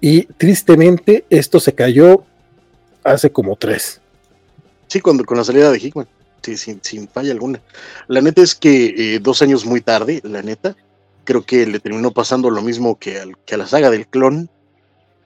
Y 0.00 0.24
tristemente 0.24 1.24
esto 1.30 1.60
se 1.60 1.74
cayó 1.74 2.24
hace 3.02 3.30
como 3.30 3.56
tres. 3.56 4.00
Sí, 4.88 5.00
cuando, 5.00 5.24
con 5.24 5.36
la 5.36 5.44
salida 5.44 5.70
de 5.70 5.78
Hickman, 5.78 6.08
sí, 6.42 6.56
sin, 6.56 6.80
sin 6.82 7.08
falla 7.08 7.32
alguna. 7.32 7.60
La 8.06 8.20
neta 8.20 8.42
es 8.42 8.54
que 8.54 9.14
eh, 9.14 9.18
dos 9.20 9.42
años 9.42 9.64
muy 9.64 9.80
tarde, 9.80 10.20
la 10.24 10.42
neta, 10.42 10.76
creo 11.24 11.44
que 11.44 11.66
le 11.66 11.80
terminó 11.80 12.12
pasando 12.12 12.50
lo 12.50 12.62
mismo 12.62 12.98
que, 12.98 13.18
al, 13.18 13.36
que 13.38 13.54
a 13.54 13.58
la 13.58 13.66
saga 13.66 13.90
del 13.90 14.06
clon, 14.06 14.48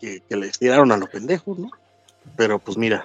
que, 0.00 0.22
le 0.30 0.46
estiraron 0.46 0.92
a 0.92 0.96
los 0.96 1.10
pendejos, 1.10 1.58
¿no? 1.58 1.70
Pero 2.36 2.58
pues 2.58 2.76
mira, 2.76 3.04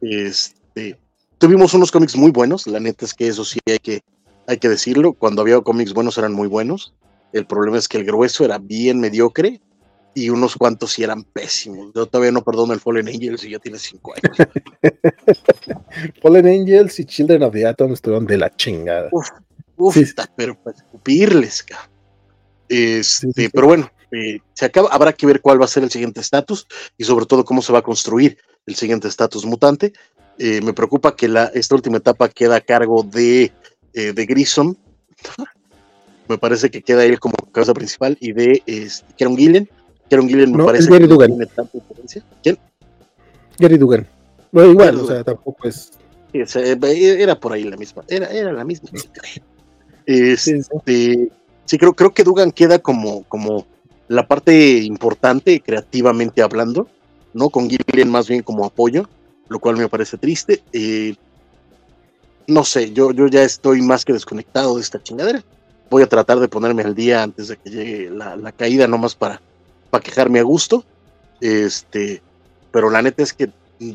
este, 0.00 0.98
tuvimos 1.38 1.74
unos 1.74 1.90
cómics 1.90 2.16
muy 2.16 2.30
buenos, 2.30 2.66
la 2.66 2.80
neta 2.80 3.04
es 3.04 3.14
que 3.14 3.26
eso 3.26 3.44
sí 3.44 3.58
hay 3.66 3.78
que, 3.78 4.02
hay 4.46 4.58
que 4.58 4.68
decirlo, 4.68 5.12
cuando 5.12 5.42
había 5.42 5.60
cómics 5.60 5.92
buenos 5.92 6.18
eran 6.18 6.32
muy 6.32 6.46
buenos, 6.46 6.94
el 7.32 7.46
problema 7.46 7.78
es 7.78 7.88
que 7.88 7.98
el 7.98 8.04
grueso 8.04 8.44
era 8.44 8.58
bien 8.58 9.00
mediocre 9.00 9.60
y 10.14 10.30
unos 10.30 10.56
cuantos 10.56 10.92
sí 10.92 11.02
eran 11.02 11.24
pésimos. 11.24 11.92
Yo 11.94 12.06
todavía 12.06 12.32
no 12.32 12.42
perdono 12.42 12.72
el 12.72 12.80
Fallen 12.80 13.08
Angels 13.08 13.44
y 13.44 13.50
ya 13.50 13.58
tiene 13.58 13.78
cinco 13.78 14.14
años. 14.14 14.48
Fallen 16.22 16.46
Angels 16.46 16.98
y 17.00 17.04
Children 17.04 17.42
of 17.42 17.52
the 17.52 17.66
Atom 17.66 17.92
estuvieron 17.92 18.26
de 18.26 18.38
la 18.38 18.54
chingada. 18.54 19.08
Uf, 19.12 19.28
uf, 19.76 19.96
pero 20.36 20.56
para 20.62 20.76
escupirles, 20.76 21.62
cabrón. 21.62 21.90
Este, 22.68 23.50
pero 23.50 23.66
bueno, 23.66 23.90
eh, 24.10 24.38
se 24.52 24.64
acaba, 24.64 24.88
habrá 24.90 25.12
que 25.12 25.26
ver 25.26 25.40
cuál 25.40 25.60
va 25.60 25.64
a 25.64 25.68
ser 25.68 25.82
el 25.82 25.90
siguiente 25.90 26.20
estatus 26.20 26.66
y 26.96 27.04
sobre 27.04 27.26
todo 27.26 27.44
cómo 27.44 27.62
se 27.62 27.72
va 27.72 27.80
a 27.80 27.82
construir 27.82 28.38
el 28.66 28.74
siguiente 28.74 29.08
estatus 29.08 29.44
mutante. 29.44 29.92
Eh, 30.38 30.60
me 30.62 30.72
preocupa 30.72 31.14
que 31.14 31.28
la, 31.28 31.44
esta 31.54 31.74
última 31.74 31.98
etapa 31.98 32.28
queda 32.28 32.56
a 32.56 32.60
cargo 32.60 33.02
de, 33.02 33.52
eh, 33.92 34.12
de 34.12 34.26
Grissom. 34.26 34.74
me 36.28 36.38
parece 36.38 36.70
que 36.70 36.82
queda 36.82 37.04
él 37.04 37.20
como 37.20 37.34
cabeza 37.52 37.74
principal 37.74 38.16
y 38.20 38.32
de 38.32 38.62
este, 38.66 39.06
Kieron 39.16 39.36
Gillen. 39.36 39.68
Kieron 40.08 40.28
Gillen 40.28 40.52
me 40.56 40.64
parece 40.64 40.90
Gary 40.90 41.06
Dugan. 41.06 41.32
¿Quién? 42.42 42.58
Gary 43.58 43.78
Dugan. 43.78 44.06
No, 44.52 44.64
igual, 44.64 44.96
o 44.96 45.06
sea, 45.06 45.24
tampoco 45.24 45.68
es. 45.68 45.92
Era 46.32 47.38
por 47.38 47.52
ahí 47.52 47.64
la 47.64 47.76
misma. 47.76 48.02
Era, 48.08 48.28
era 48.28 48.52
la 48.52 48.64
misma. 48.64 48.90
Este, 50.06 51.30
Sí, 51.64 51.78
creo, 51.78 51.94
creo 51.94 52.12
que 52.12 52.24
Dugan 52.24 52.52
queda 52.52 52.78
como, 52.78 53.24
como 53.24 53.66
la 54.08 54.28
parte 54.28 54.78
importante 54.80 55.60
creativamente 55.60 56.42
hablando, 56.42 56.88
¿no? 57.32 57.48
Con 57.48 57.70
Gillian 57.70 58.10
más 58.10 58.28
bien 58.28 58.42
como 58.42 58.66
apoyo, 58.66 59.08
lo 59.48 59.58
cual 59.58 59.76
me 59.76 59.88
parece 59.88 60.18
triste. 60.18 60.62
Eh, 60.72 61.16
no 62.46 62.64
sé, 62.64 62.92
yo, 62.92 63.12
yo 63.12 63.28
ya 63.28 63.42
estoy 63.42 63.80
más 63.80 64.04
que 64.04 64.12
desconectado 64.12 64.76
de 64.76 64.82
esta 64.82 65.02
chingadera. 65.02 65.42
Voy 65.90 66.02
a 66.02 66.08
tratar 66.08 66.38
de 66.38 66.48
ponerme 66.48 66.82
al 66.82 66.94
día 66.94 67.22
antes 67.22 67.48
de 67.48 67.56
que 67.56 67.70
llegue 67.70 68.10
la, 68.10 68.36
la 68.36 68.52
caída, 68.52 68.86
nomás 68.86 69.14
para, 69.14 69.40
para 69.94 70.02
quejarme 70.02 70.40
a 70.40 70.42
gusto. 70.42 70.84
Este, 71.40 72.20
pero 72.72 72.90
la 72.90 73.00
neta 73.00 73.22
es 73.22 73.32
que 73.32 73.48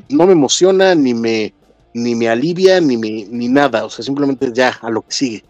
no 0.08 0.26
me 0.26 0.32
emociona, 0.32 0.96
ni 0.96 1.14
me, 1.14 1.54
ni 1.94 2.16
me 2.16 2.30
alivia, 2.30 2.80
ni, 2.80 2.96
me, 2.96 3.26
ni 3.30 3.50
nada. 3.50 3.84
O 3.84 3.90
sea, 3.90 4.06
simplemente 4.06 4.50
ya 4.54 4.80
a 4.82 4.90
lo 4.90 5.02
que 5.02 5.12
sigue. 5.12 5.44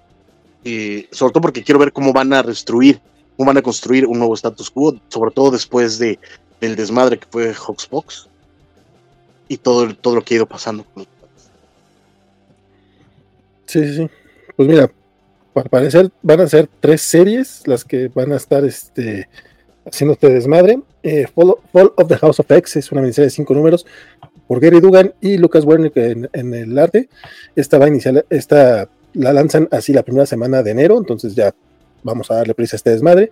Eh, 0.66 1.08
sobre 1.12 1.34
todo 1.34 1.42
porque 1.42 1.64
quiero 1.64 1.78
ver 1.78 1.94
cómo 1.94 2.14
van 2.14 2.34
a 2.34 2.42
restruir, 2.42 3.00
cómo 3.38 3.50
van 3.50 3.58
a 3.58 3.62
construir 3.62 4.08
un 4.08 4.18
nuevo 4.18 4.34
status 4.34 4.72
quo, 4.72 4.96
sobre 5.10 5.30
todo 5.30 5.52
después 5.52 6.00
de, 6.00 6.18
del 6.60 6.76
desmadre 6.76 7.20
que 7.20 7.28
fue 7.30 7.54
Hawksbox 7.54 8.28
y 9.50 9.58
todo, 9.58 9.94
todo 9.94 10.16
lo 10.16 10.24
que 10.24 10.34
ha 10.34 10.38
ido 10.38 10.48
pasando. 10.48 10.84
Sí, 13.68 13.86
sí, 13.86 13.96
sí. 13.98 14.10
Pues 14.56 14.68
mira, 14.68 14.92
para 15.54 15.70
parecer 15.70 16.10
van 16.24 16.42
a 16.42 16.48
ser 16.48 16.68
tres 16.80 17.04
series 17.04 17.62
las 17.68 17.86
que 17.86 18.08
van 18.08 18.32
a 18.32 18.38
estar 18.38 18.66
este, 18.66 19.30
haciendo 19.86 20.14
este 20.14 20.30
desmadre. 20.30 20.80
Eh, 21.04 21.28
Fall, 21.34 21.56
of 21.96 22.08
the 22.08 22.18
House 22.18 22.40
of 22.40 22.52
X 22.52 22.76
es 22.76 22.92
una 22.92 23.02
miniserie 23.02 23.28
de 23.28 23.32
cinco 23.32 23.54
números 23.54 23.86
por 24.48 24.60
Gary 24.60 24.80
Dugan 24.80 25.14
y 25.22 25.38
Lucas 25.38 25.64
Wernick 25.64 25.96
en, 25.96 26.54
el 26.54 26.78
arte. 26.78 27.10
Esta 27.56 27.78
va 27.78 27.86
a 27.86 27.90
iniciar, 27.90 28.26
esta 28.30 28.90
la 29.14 29.34
lanzan 29.34 29.68
así 29.72 29.94
la 29.94 30.04
primera 30.04 30.26
semana 30.26 30.64
de 30.64 30.72
enero, 30.72 30.98
entonces 30.98 31.36
ya 31.36 31.54
vamos 32.04 32.30
a 32.32 32.36
darle 32.36 32.54
prisa 32.54 32.76
a 32.76 32.78
este 32.78 32.90
desmadre. 32.92 33.32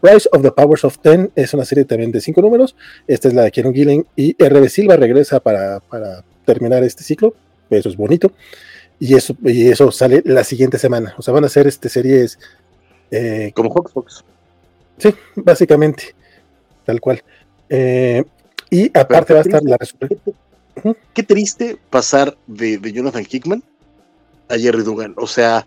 Rise 0.00 0.28
of 0.32 0.42
the 0.42 0.52
Powers 0.52 0.84
of 0.84 0.98
Ten 0.98 1.30
es 1.34 1.54
una 1.54 1.64
serie 1.64 1.84
también 1.84 2.12
de 2.12 2.20
cinco 2.20 2.40
números. 2.40 2.76
Esta 3.06 3.28
es 3.28 3.34
la 3.34 3.42
de 3.42 3.50
Kieron 3.50 3.74
Gillen 3.74 4.06
y 4.14 4.36
RB 4.42 4.68
Silva 4.68 4.96
regresa 4.96 5.40
para, 5.40 5.80
terminar 6.44 6.84
este 6.84 7.02
ciclo. 7.02 7.34
Eso 7.68 7.88
es 7.88 7.96
bonito. 7.96 8.32
Y 9.00 9.14
eso, 9.14 9.36
y 9.44 9.68
eso 9.68 9.90
sale 9.90 10.22
la 10.24 10.44
siguiente 10.44 10.78
semana. 10.78 11.14
O 11.18 11.22
sea, 11.22 11.34
van 11.34 11.44
a 11.44 11.48
ser 11.48 11.66
este 11.66 11.88
series. 11.88 12.38
Eh, 13.10 13.52
Como 13.54 13.72
Hawkfox. 13.72 14.24
Sí, 14.98 15.14
básicamente. 15.36 16.14
Tal 16.84 17.00
cual. 17.00 17.22
Eh, 17.68 18.24
y 18.70 18.98
aparte 18.98 19.32
va 19.32 19.40
a 19.40 19.42
estar 19.42 19.62
la 19.62 19.76
Qué, 21.12 21.22
triste 21.22 21.76
pasar 21.90 22.36
de, 22.46 22.78
de 22.78 22.92
Jonathan 22.92 23.26
Hickman 23.28 23.62
a 24.48 24.56
Jerry 24.56 24.82
Dugan. 24.82 25.14
O 25.16 25.26
sea, 25.26 25.66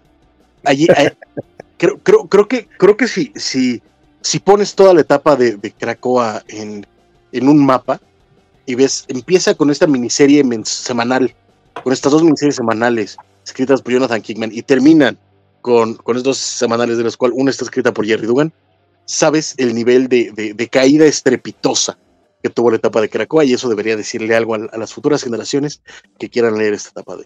allí 0.63 0.87
creo, 1.77 1.97
creo, 1.99 2.27
creo, 2.27 2.47
que 2.47 2.67
creo 2.77 2.97
que 2.97 3.07
si, 3.07 3.31
si, 3.35 3.81
si 4.21 4.39
pones 4.39 4.75
toda 4.75 4.93
la 4.93 5.01
etapa 5.01 5.35
de, 5.35 5.57
de 5.57 5.71
Krakoa 5.71 6.43
en, 6.47 6.85
en, 7.31 7.49
un 7.49 7.65
mapa 7.65 7.99
y 8.65 8.75
ves, 8.75 9.05
empieza 9.07 9.55
con 9.55 9.69
esta 9.69 9.87
miniserie 9.87 10.43
semanal, 10.63 11.33
con 11.83 11.91
estas 11.91 12.11
dos 12.11 12.23
miniseries 12.23 12.55
semanales 12.55 13.17
escritas 13.45 13.81
por 13.81 13.93
Jonathan 13.93 14.21
Kickman 14.21 14.51
y 14.53 14.61
terminan 14.61 15.17
con, 15.61 15.95
con 15.95 16.17
estos 16.17 16.37
semanales 16.37 16.97
de 16.97 17.03
los 17.03 17.17
cuales 17.17 17.37
una 17.37 17.51
está 17.51 17.65
escrita 17.65 17.93
por 17.93 18.05
Jerry 18.05 18.27
Dugan, 18.27 18.53
sabes 19.11 19.55
el 19.57 19.75
nivel 19.75 20.07
de, 20.07 20.31
de, 20.55 20.67
caída 20.69 21.05
estrepitosa 21.05 21.99
que 22.41 22.49
tuvo 22.49 22.71
la 22.71 22.77
etapa 22.77 23.01
de 23.01 23.09
Krakoa 23.09 23.43
y 23.43 23.53
eso 23.53 23.67
debería 23.67 23.97
decirle 23.97 24.33
algo 24.35 24.55
a, 24.55 24.77
las 24.77 24.93
futuras 24.93 25.21
generaciones 25.21 25.81
que 26.17 26.29
quieran 26.29 26.57
leer 26.57 26.73
esta 26.73 26.91
etapa 26.91 27.17
de 27.17 27.25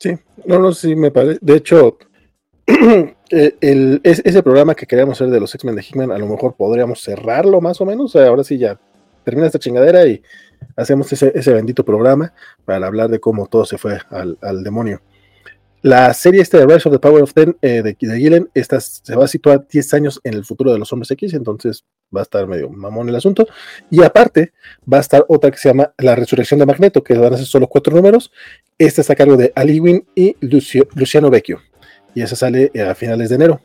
Sí, 0.00 0.18
no, 0.44 0.58
no, 0.58 0.72
sí 0.72 0.96
me 0.96 1.12
parece. 1.12 1.38
De 1.40 1.56
hecho, 1.56 1.96
eh, 2.66 3.56
el, 3.60 4.00
ese 4.02 4.42
programa 4.42 4.74
que 4.74 4.86
queríamos 4.86 5.16
hacer 5.18 5.32
de 5.32 5.40
los 5.40 5.54
X-Men 5.54 5.76
de 5.76 5.82
Hickman, 5.82 6.10
a 6.10 6.18
lo 6.18 6.26
mejor 6.26 6.56
podríamos 6.56 7.00
cerrarlo 7.00 7.60
más 7.60 7.80
o 7.80 7.86
menos. 7.86 8.16
ahora 8.16 8.42
sí 8.42 8.58
ya 8.58 8.78
termina 9.24 9.46
esta 9.46 9.60
chingadera 9.60 10.04
y 10.04 10.20
hacemos 10.76 11.12
ese, 11.12 11.52
bendito 11.52 11.84
programa 11.84 12.34
para 12.64 12.88
hablar 12.88 13.08
de 13.08 13.20
cómo 13.20 13.46
todo 13.46 13.64
se 13.64 13.78
fue 13.78 14.00
al, 14.10 14.64
demonio. 14.64 15.00
La 15.84 16.14
serie 16.14 16.40
esta 16.40 16.56
de 16.56 16.64
Rise 16.64 16.88
of 16.88 16.94
the 16.94 16.98
Power 16.98 17.22
of 17.22 17.34
Ten 17.34 17.58
eh, 17.60 17.82
de, 17.82 17.94
Gillen, 17.94 18.48
esta 18.54 18.80
se 18.80 19.14
va 19.14 19.26
a 19.26 19.28
situar 19.28 19.68
10 19.68 19.92
años 19.92 20.18
en 20.24 20.32
el 20.32 20.42
futuro 20.42 20.72
de 20.72 20.78
los 20.78 20.90
hombres 20.94 21.10
X, 21.10 21.34
entonces 21.34 21.84
va 22.04 22.20
a 22.20 22.22
estar 22.22 22.46
medio 22.46 22.70
mamón 22.70 23.10
el 23.10 23.16
asunto. 23.16 23.46
Y 23.90 24.02
aparte, 24.02 24.54
va 24.90 24.96
a 24.96 25.00
estar 25.02 25.26
otra 25.28 25.50
que 25.50 25.58
se 25.58 25.68
llama 25.68 25.92
La 25.98 26.14
Resurrección 26.14 26.58
de 26.58 26.64
Magneto, 26.64 27.04
que 27.04 27.12
van 27.12 27.34
a 27.34 27.36
ser 27.36 27.44
solo 27.44 27.66
cuatro 27.66 27.94
números. 27.94 28.32
Esta 28.78 29.02
está 29.02 29.12
a 29.12 29.16
cargo 29.16 29.36
de 29.36 29.52
Ali 29.54 29.78
Wynn 29.78 30.06
y 30.14 30.34
Luciano 30.40 31.28
Vecchio. 31.28 31.60
Y 32.14 32.22
esa 32.22 32.34
sale 32.34 32.70
eh, 32.72 32.80
a 32.80 32.94
finales 32.94 33.28
de 33.28 33.34
enero. 33.34 33.60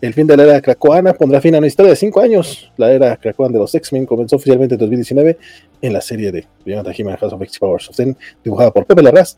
El 0.00 0.14
fin 0.14 0.26
de 0.26 0.38
la 0.38 0.44
era 0.44 0.60
cracoana 0.62 1.12
pondrá 1.12 1.42
fin 1.42 1.54
a 1.54 1.58
una 1.58 1.66
historia 1.66 1.90
de 1.90 1.96
cinco 1.96 2.22
años. 2.22 2.72
La 2.78 2.90
era 2.92 3.14
cracoana 3.18 3.52
de 3.52 3.58
los 3.58 3.74
X-Men 3.74 4.06
comenzó 4.06 4.36
oficialmente 4.36 4.76
en 4.76 4.80
2019 4.80 5.38
en 5.82 5.92
la 5.92 6.00
serie 6.00 6.32
de 6.32 6.46
Jonathan 6.64 6.94
Hickman 6.96 7.16
House 7.18 7.34
of 7.34 7.42
X 7.42 7.58
Powers 7.58 7.90
of 7.90 7.96
Ten, 7.96 8.16
dibujada 8.42 8.72
por 8.72 8.86
Pepe 8.86 9.02
Larraz, 9.02 9.36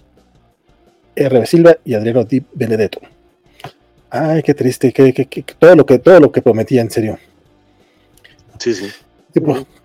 R. 1.14 1.46
Silva 1.46 1.76
y 1.84 1.94
Adriano 1.94 2.24
Di 2.24 2.42
Benedetto. 2.52 3.00
Ay, 4.10 4.42
qué 4.42 4.54
triste, 4.54 4.92
todo, 5.58 5.74
lo 5.74 5.84
que, 5.84 5.98
todo 5.98 6.20
lo 6.20 6.30
que 6.30 6.40
prometía, 6.40 6.80
en 6.80 6.90
serio. 6.90 7.18
Sí, 8.58 8.74
sí. 8.74 8.86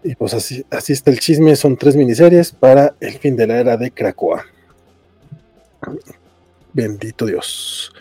Y 0.03 0.15
pues, 0.15 0.33
así, 0.33 0.63
así 0.69 0.93
está 0.93 1.09
el 1.09 1.19
chisme. 1.19 1.55
Son 1.55 1.75
tres 1.75 1.95
miniseries 1.95 2.51
para 2.51 2.93
el 2.99 3.13
fin 3.13 3.35
de 3.35 3.47
la 3.47 3.59
era 3.59 3.77
de 3.77 3.89
Krakoa. 3.89 4.45
Bendito 6.73 7.25
Dios. 7.25 7.91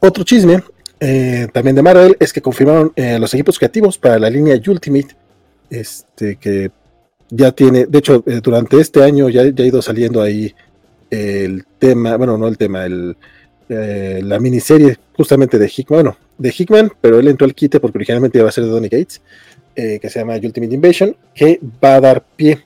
Otro 0.00 0.24
chisme, 0.24 0.62
eh, 0.98 1.46
también 1.52 1.76
de 1.76 1.82
Marvel, 1.82 2.16
es 2.18 2.32
que 2.32 2.42
confirmaron 2.42 2.92
eh, 2.96 3.18
los 3.18 3.32
equipos 3.34 3.58
creativos 3.58 3.98
para 3.98 4.18
la 4.18 4.28
línea 4.28 4.60
Ultimate. 4.66 5.16
Este 5.68 6.36
que 6.36 6.72
ya 7.28 7.52
tiene, 7.52 7.86
de 7.86 7.98
hecho, 7.98 8.24
eh, 8.26 8.40
durante 8.42 8.80
este 8.80 9.04
año 9.04 9.28
ya, 9.28 9.44
ya, 9.44 9.62
ha 9.62 9.66
ido 9.66 9.80
saliendo 9.80 10.20
ahí 10.20 10.52
el 11.10 11.64
tema, 11.78 12.16
bueno, 12.16 12.38
no 12.38 12.48
el 12.48 12.56
tema, 12.58 12.84
el, 12.86 13.16
la 13.68 14.38
miniserie 14.38 14.98
justamente 15.16 15.58
de 15.58 15.66
Hickman, 15.66 16.02
bueno, 16.02 16.16
de 16.38 16.54
Hickman, 16.56 16.92
pero 17.00 17.18
él 17.18 17.28
entró 17.28 17.44
al 17.44 17.54
quite 17.54 17.80
porque 17.80 17.98
originalmente 17.98 18.38
iba 18.38 18.48
a 18.48 18.52
ser 18.52 18.64
de 18.64 18.70
Donny 18.70 18.88
Gates. 18.88 19.20
Eh, 19.76 20.00
que 20.00 20.10
se 20.10 20.18
llama 20.18 20.34
Ultimate 20.34 20.74
Invasion, 20.74 21.16
que 21.32 21.60
va 21.82 21.94
a 21.94 22.00
dar 22.00 22.24
pie 22.36 22.58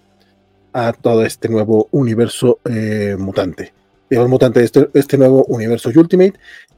a 0.73 0.92
todo 0.94 1.23
este 1.24 1.50
nuevo 1.50 1.86
universo 1.92 2.58
eh, 2.64 3.14
mutante. 3.18 3.74
Digamos, 4.08 4.31
mutante, 4.31 4.64
este, 4.64 4.89
este 4.94 5.18
nuevo 5.18 5.44
universo 5.44 5.90
Ultimate, 5.94 6.32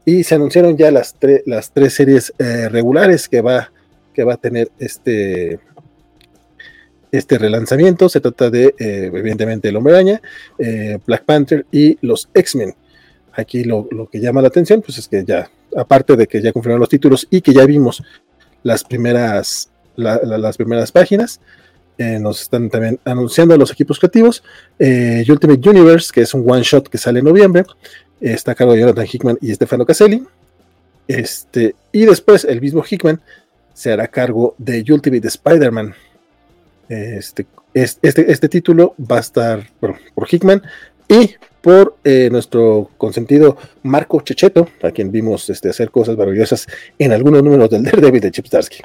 Y 0.05 0.25
se 0.25 0.35
anunciaron 0.35 0.77
ya 0.77 0.91
las, 0.91 1.15
las 1.47 1.71
tres 1.71 1.95
series 1.95 2.35
eh, 2.39 2.69
regulares 2.69 3.29
que 3.29 3.41
va, 3.41 3.71
que 4.13 4.25
va 4.25 4.35
a 4.35 4.37
tener 4.37 4.69
este, 4.81 5.61
este 7.19 7.39
relanzamiento. 7.39 8.09
Se 8.09 8.21
trata 8.21 8.51
de, 8.51 8.75
eh, 8.79 9.11
evidentemente, 9.13 9.69
El 9.69 9.77
Hombre 9.77 9.95
Araña, 9.95 10.23
eh, 10.59 10.99
Black 11.07 11.25
Panther 11.25 11.67
y 11.71 11.99
los 12.01 12.29
X-Men. 12.35 12.75
Aquí 13.33 13.65
lo, 13.65 13.89
que 14.11 14.21
llama 14.21 14.41
la 14.41 14.49
atención, 14.49 14.81
pues 14.81 14.99
es 14.99 15.09
que 15.09 15.25
ya, 15.25 15.51
aparte 15.77 16.17
de 16.17 16.27
que 16.27 16.41
ya 16.41 16.53
confirmaron 16.53 16.81
los 16.81 16.89
títulos 16.89 17.27
y 17.31 17.41
que 17.41 17.53
ya 17.53 17.67
vimos 17.67 18.03
las 18.63 18.83
primeras, 18.83 19.71
las 19.97 20.57
primeras 20.57 20.91
páginas, 20.91 21.41
eh, 21.99 22.19
nos 22.19 22.43
están 22.43 22.71
también 22.71 22.99
anunciando 23.05 23.57
los 23.57 23.71
equipos 23.71 23.99
creativos. 23.99 24.43
Ultimate 24.79 25.69
Universe, 25.69 26.11
que 26.13 26.23
es 26.23 26.33
un 26.33 26.51
one 26.51 26.63
shot 26.63 26.89
que 26.89 26.99
sale 26.99 27.19
en 27.19 27.27
noviembre, 27.27 27.65
está 28.21 28.53
a 28.53 28.55
cargo 28.55 28.73
de 28.73 28.81
Jonathan 28.81 29.07
Hickman 29.11 29.39
y 29.43 29.55
Stefano 29.55 29.85
Caselli. 29.85 30.25
Este, 31.09 31.77
y 31.93 32.05
después 32.07 32.45
el 32.45 32.61
mismo 32.61 32.83
Hickman 32.89 33.21
se 33.77 33.93
hará 33.93 34.09
cargo 34.09 34.55
de 34.57 34.85
Ultimate 34.89 35.29
Spider-Man, 35.29 35.95
este, 36.89 37.47
este, 37.75 38.31
este 38.33 38.49
título 38.49 38.95
va 38.99 39.19
a 39.19 39.21
estar 39.21 39.67
por 39.81 39.99
Hickman 40.31 40.63
y 41.09 41.37
por 41.67 41.97
eh, 42.05 42.29
nuestro 42.31 42.91
consentido 42.97 43.57
Marco 43.83 44.21
Checheto, 44.21 44.69
a 44.83 44.93
quien 44.93 45.11
vimos 45.11 45.51
este, 45.51 45.69
hacer 45.69 45.91
cosas 45.91 46.17
maravillosas 46.17 46.67
en 46.99 47.13
algunos 47.13 47.43
números 47.43 47.71
del 47.71 47.83
Daredevil 47.85 48.21
de 48.21 48.31
Chip 48.31 48.47
Starsky. 48.47 48.83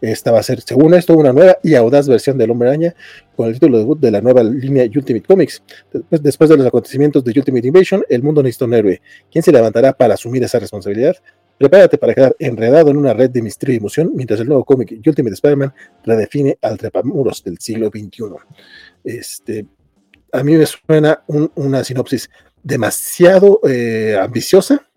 Esta 0.00 0.32
va 0.32 0.40
a 0.40 0.42
ser, 0.42 0.60
según 0.60 0.94
esto, 0.94 1.14
una 1.14 1.32
nueva 1.32 1.58
y 1.62 1.74
audaz 1.74 2.08
versión 2.08 2.36
del 2.36 2.50
Hombre 2.50 2.68
Araña 2.68 2.94
con 3.36 3.48
el 3.48 3.54
título 3.54 3.78
debut 3.78 4.00
de 4.00 4.10
la 4.10 4.20
nueva 4.20 4.42
línea 4.42 4.84
Ultimate 4.84 5.22
Comics. 5.22 5.62
Después, 5.92 6.22
después 6.22 6.50
de 6.50 6.56
los 6.56 6.66
acontecimientos 6.66 7.22
de 7.22 7.32
Ultimate 7.36 7.66
Invasion, 7.66 8.04
el 8.08 8.22
mundo 8.22 8.42
necesita 8.42 8.64
un 8.64 8.74
héroe. 8.74 9.00
¿Quién 9.30 9.42
se 9.42 9.52
levantará 9.52 9.92
para 9.92 10.14
asumir 10.14 10.42
esa 10.42 10.58
responsabilidad? 10.58 11.16
Prepárate 11.62 11.96
para 11.96 12.12
quedar 12.12 12.34
enredado 12.40 12.90
en 12.90 12.96
una 12.96 13.14
red 13.14 13.30
de 13.30 13.40
misterio 13.40 13.74
y 13.74 13.78
emoción 13.78 14.10
mientras 14.16 14.40
el 14.40 14.48
nuevo 14.48 14.64
cómic 14.64 15.00
Ultimate 15.06 15.34
Spider-Man 15.34 15.72
redefine 16.02 16.58
al 16.60 16.76
trepamuros 16.76 17.44
del 17.44 17.56
siglo 17.58 17.86
XXI. 17.86 18.24
Este, 19.04 19.66
a 20.32 20.42
mí 20.42 20.56
me 20.56 20.66
suena 20.66 21.22
una 21.54 21.84
sinopsis 21.84 22.28
demasiado 22.64 23.60
eh, 23.62 24.18
ambiciosa 24.20 24.88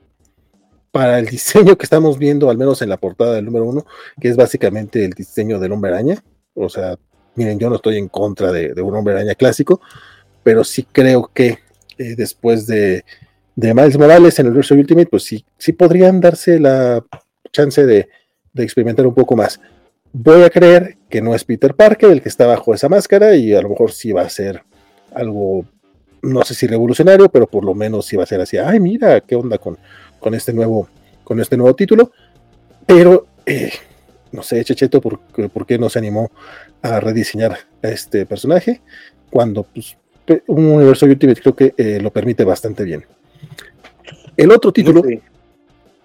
para 0.90 1.20
el 1.20 1.28
diseño 1.28 1.78
que 1.78 1.84
estamos 1.84 2.18
viendo, 2.18 2.50
al 2.50 2.58
menos 2.58 2.82
en 2.82 2.90
la 2.90 2.98
portada 2.98 3.36
del 3.36 3.46
número 3.46 3.66
uno, 3.66 3.86
que 4.20 4.30
es 4.30 4.36
básicamente 4.36 5.06
el 5.06 5.12
diseño 5.12 5.60
del 5.60 5.72
hombre 5.72 5.92
araña. 5.92 6.24
O 6.56 6.68
sea, 6.68 6.98
miren, 7.36 7.60
yo 7.60 7.70
no 7.70 7.76
estoy 7.76 7.98
en 7.98 8.08
contra 8.08 8.52
de, 8.52 8.82
un 8.82 8.96
hombre 8.96 9.14
araña 9.14 9.36
clásico, 9.36 9.82
pero 10.42 10.64
sí 10.64 10.82
creo 10.92 11.30
que 11.32 11.60
eh, 12.00 12.16
después 12.18 12.66
de 12.66 13.06
de 13.56 13.74
Miles 13.74 13.98
Morales 13.98 14.38
en 14.40 14.48
el 14.48 14.54
verso 14.54 14.76
Ultimate, 14.76 15.08
pues 15.08 15.24
sí, 15.24 15.46
sí 15.58 15.74
podrían 15.74 16.20
darse 16.20 16.60
la 16.60 17.04
chance 17.52 17.86
de, 17.86 18.08
experimentar 18.58 19.06
un 19.06 19.14
poco 19.14 19.36
más. 19.36 19.60
Voy 20.14 20.44
a 20.44 20.50
creer 20.50 20.98
que 21.10 21.22
no 21.22 21.36
es 21.36 21.44
Peter 21.44 21.76
Parker 21.76 22.10
el 22.12 22.22
que 22.22 22.30
está 22.30 22.46
bajo 22.46 22.74
esa 22.74 22.88
máscara 22.88 23.36
y 23.36 23.54
a 23.54 23.62
lo 23.62 23.70
mejor 23.70 23.92
sí 23.92 24.14
va 24.14 24.22
a 24.22 24.30
ser 24.30 24.64
algo, 25.14 25.66
no 26.22 26.44
sé 26.44 26.54
si 26.54 26.68
revolucionario, 26.68 27.30
pero 27.30 27.48
por 27.48 27.66
lo 27.66 27.74
menos 27.74 28.06
sí 28.06 28.16
va 28.16 28.24
a 28.24 28.28
ser 28.28 28.40
así, 28.40 28.58
ay 28.58 28.80
mira, 28.80 29.20
qué 29.22 29.36
onda 29.36 29.58
con, 29.58 29.78
con, 30.20 30.34
este, 30.34 30.54
nuevo, 30.54 30.88
con 31.24 31.40
este 31.42 31.58
nuevo 31.58 31.76
título. 31.76 32.12
Pero, 32.86 33.28
eh, 33.46 33.72
no 34.32 34.42
sé, 34.42 34.64
Checheto, 34.64 35.02
¿por, 35.02 35.20
¿por, 35.20 35.66
qué 35.66 35.78
no 35.78 35.90
se 35.90 36.00
animó 36.00 36.32
a 36.82 37.00
rediseñar 37.00 37.58
a 37.82 37.88
este 37.90 38.26
personaje? 38.26 38.82
Cuando 39.30 39.64
pues, 39.64 39.98
un 40.48 40.66
universo 40.66 41.06
Ultimate 41.08 41.42
creo 41.42 41.56
que 41.56 41.74
eh, 41.78 42.00
lo 42.00 42.12
permite 42.12 42.44
bastante 42.46 42.84
bien. 42.84 43.06
El 44.38 44.52
otro 44.52 44.72
título. 44.72 45.02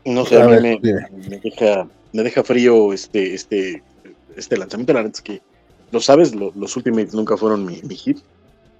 No 0.05 0.25
sé, 0.25 0.41
a, 0.41 0.49
mí 0.49 0.57
me, 0.61 1.41
deja, 1.43 1.87
me 2.13 2.23
deja 2.23 2.43
frío 2.43 2.93
este, 2.93 3.35
este, 3.35 3.83
este 4.37 4.57
lanzamiento. 4.57 4.93
La 4.93 5.03
neta 5.03 5.17
es 5.17 5.23
que, 5.23 5.43
lo 5.91 6.01
sabes, 6.01 6.35
los 6.35 6.77
Ultimates 6.77 7.15
nunca 7.15 7.37
fueron 7.37 7.67
mi, 7.67 7.97
hit. 7.97 8.19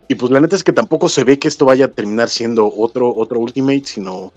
Y 0.09 0.15
pues 0.15 0.33
la 0.33 0.41
neta 0.41 0.57
es 0.57 0.65
que 0.65 0.73
tampoco 0.73 1.09
se 1.09 1.25
ve 1.25 1.39
que 1.39 1.49
esto 1.49 1.65
vaya 1.67 1.87
a 1.87 1.89
terminar 1.89 2.29
siendo 2.29 2.73
otro, 2.75 3.15
otro 3.15 3.39
Ultimate, 3.39 3.85
sino 3.85 4.33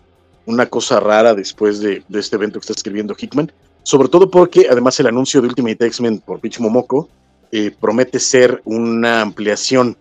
una 0.46 0.66
cosa 0.66 1.00
rara 1.00 1.34
después 1.34 1.80
de, 1.80 2.04
este 2.14 2.36
evento 2.36 2.60
que 2.60 2.64
está 2.64 2.74
escribiendo 2.74 3.16
Hickman. 3.18 3.52
Sobre 3.84 4.08
todo 4.10 4.30
porque 4.30 4.68
además 4.70 5.00
el 5.00 5.08
anuncio 5.08 5.42
de 5.42 5.48
Ultimate 5.48 5.86
X-Men 5.88 6.20
por 6.20 6.40
Pitch 6.40 6.60
Momoko 6.60 7.10
eh, 7.52 7.72
promete 7.80 8.20
ser 8.20 8.62
una 8.66 9.22
ampliación 9.22 9.98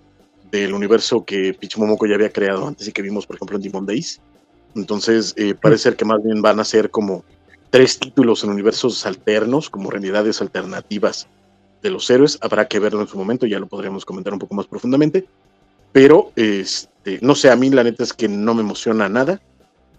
del 0.51 0.75
universo 0.75 1.25
que 1.25 1.55
Pitch 1.55 1.79
Momoko 1.79 2.07
ya 2.07 2.15
había 2.15 2.31
creado 2.31 2.67
antes 2.67 2.87
y 2.87 2.93
que 2.93 3.03
vimos, 3.03 3.27
por 3.27 3.37
ejemplo, 3.37 3.57
en 3.57 3.63
Demon 3.63 3.87
Days. 3.87 4.21
Entonces, 4.75 5.35
eh, 5.37 5.55
parece 5.55 5.85
ser 5.85 5.97
que 5.97 6.05
más 6.05 6.23
bien 6.23 6.43
van 6.43 6.61
a 6.61 6.65
ser 6.65 6.91
como 6.91 7.25
tres 7.71 7.99
títulos 7.99 8.45
en 8.45 8.51
universos 8.51 9.05
alternos, 9.07 9.71
como 9.71 9.91
realidades 9.91 10.41
alternativas 10.41 11.29
de 11.83 11.91
los 11.91 12.09
héroes. 12.11 12.39
Habrá 12.41 12.69
que 12.69 12.79
verlo 12.79 13.01
en 13.01 13.09
su 13.09 13.19
momento, 13.19 13.47
ya 13.47 13.59
lo 13.59 13.67
podríamos 13.67 14.05
comentar 14.05 14.33
un 14.33 14.39
poco 14.39 14.55
más 14.55 14.67
profundamente. 14.67 15.27
Pero, 15.93 16.33
este, 16.37 17.19
no 17.21 17.35
sé, 17.35 17.51
a 17.51 17.57
mí 17.57 17.71
la 17.71 17.85
neta 17.85 18.03
es 18.03 18.13
que 18.13 18.29
no 18.29 18.55
me 18.55 18.63
emociona 18.63 19.09
nada. 19.09 19.41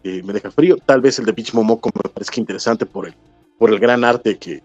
Eh, 0.03 0.21
me 0.23 0.33
deja 0.33 0.51
frío. 0.51 0.77
Tal 0.85 1.01
vez 1.01 1.19
el 1.19 1.25
de 1.25 1.33
Pitch 1.33 1.53
Momoko 1.53 1.89
me 1.93 2.09
parezca 2.09 2.39
interesante 2.39 2.85
por 2.85 3.07
el, 3.07 3.13
por 3.57 3.69
el 3.69 3.79
gran 3.79 4.03
arte 4.03 4.37
que 4.37 4.63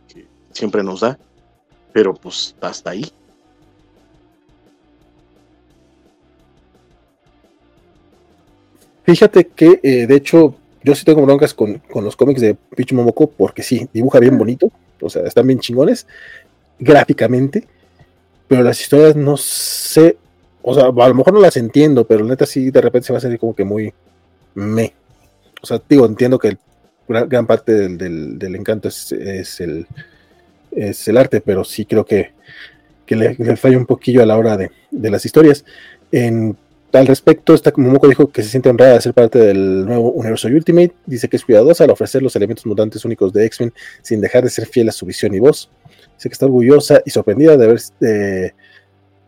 siempre 0.53 0.83
nos 0.83 1.01
da. 1.01 1.19
Pero 1.93 2.15
pues 2.15 2.57
hasta 2.61 2.91
ahí. 2.91 3.05
Fíjate 9.09 9.47
que, 9.47 9.81
eh, 9.83 10.07
de 10.07 10.17
hecho, 10.17 10.55
yo 10.85 10.95
sí 10.95 11.03
tengo 11.03 11.23
broncas 11.23 11.55
con, 11.55 11.81
los 11.95 12.15
cómics 12.15 12.43
de 12.43 12.55
Pichu 12.55 12.95
Momoko 12.95 13.31
porque 13.31 13.63
sí, 13.63 13.89
dibuja 13.91 14.21
bien 14.21 14.37
bonito, 14.37 14.71
o 15.01 15.09
sea, 15.09 15.23
están 15.23 15.47
bien 15.47 15.61
chingones 15.61 16.07
gráficamente, 16.79 17.67
pero 18.49 18.63
las 18.63 18.79
historias 18.79 19.17
no 19.17 19.39
sé, 19.39 20.19
o 20.61 20.75
sea, 20.75 20.89
a 20.89 21.09
lo 21.09 21.15
mejor 21.15 21.33
no 21.33 21.41
las 21.41 21.57
entiendo, 21.57 22.07
pero 22.07 22.23
neta 22.23 22.45
sí 22.45 22.71
de 22.71 22.83
repente 22.83 23.07
se 23.07 23.15
va 23.15 23.17
a 23.17 23.21
hacer 23.21 23.39
como 23.39 23.57
que 23.57 23.65
muy 23.65 23.95
me. 24.55 24.93
O 25.63 25.67
sea, 25.67 25.81
digo, 25.89 26.05
entiendo 26.05 26.39
que 26.39 26.59
gran, 27.09 27.47
parte 27.47 27.89
del, 27.89 28.55
encanto 28.55 28.89
es, 28.89 29.11
el, 29.61 29.87
es 30.71 31.09
el 31.09 31.17
arte, 31.17 31.41
pero 31.41 31.65
sí 31.65 31.87
creo 31.87 32.05
que, 32.05 32.33
le, 33.09 33.57
falla 33.57 33.79
un 33.79 33.87
poquillo 33.87 34.23
a 34.23 34.27
la 34.27 34.37
hora 34.37 34.59
de, 34.59 34.71
de 34.91 35.11
las 35.11 35.25
historias. 35.25 35.65
En 36.13 36.59
al 36.93 37.07
respecto, 37.07 37.55
esta 37.55 37.73
Momoko 37.77 38.09
dijo 38.09 38.31
que 38.31 38.43
se 38.43 38.49
siente 38.49 38.69
honrada 38.71 38.95
de 38.95 39.01
ser 39.01 39.15
parte 39.15 39.39
del 39.39 39.85
nuevo 39.85 40.11
universo 40.13 40.49
Ultimate. 40.49 40.95
Dice 41.07 41.29
que 41.29 41.37
es 41.37 41.45
cuidadosa 41.45 41.85
al 41.85 41.91
ofrecer 41.91 42.23
los 42.23 42.35
elementos 42.37 42.65
mutantes 42.67 43.05
únicos 43.05 43.33
de 43.33 43.45
X-Men 43.47 43.75
sin 44.03 44.21
dejar 44.21 44.45
de 44.45 44.51
ser 44.51 44.67
fiel 44.67 44.89
a 44.89 44.93
su 44.93 45.05
visión 45.05 45.35
y 45.35 45.39
voz. 45.39 45.71
Dice 46.17 46.29
que 46.29 46.33
está 46.33 46.47
orgullosa 46.47 47.03
y 47.05 47.11
sorprendida 47.11 47.57
de 47.57 48.53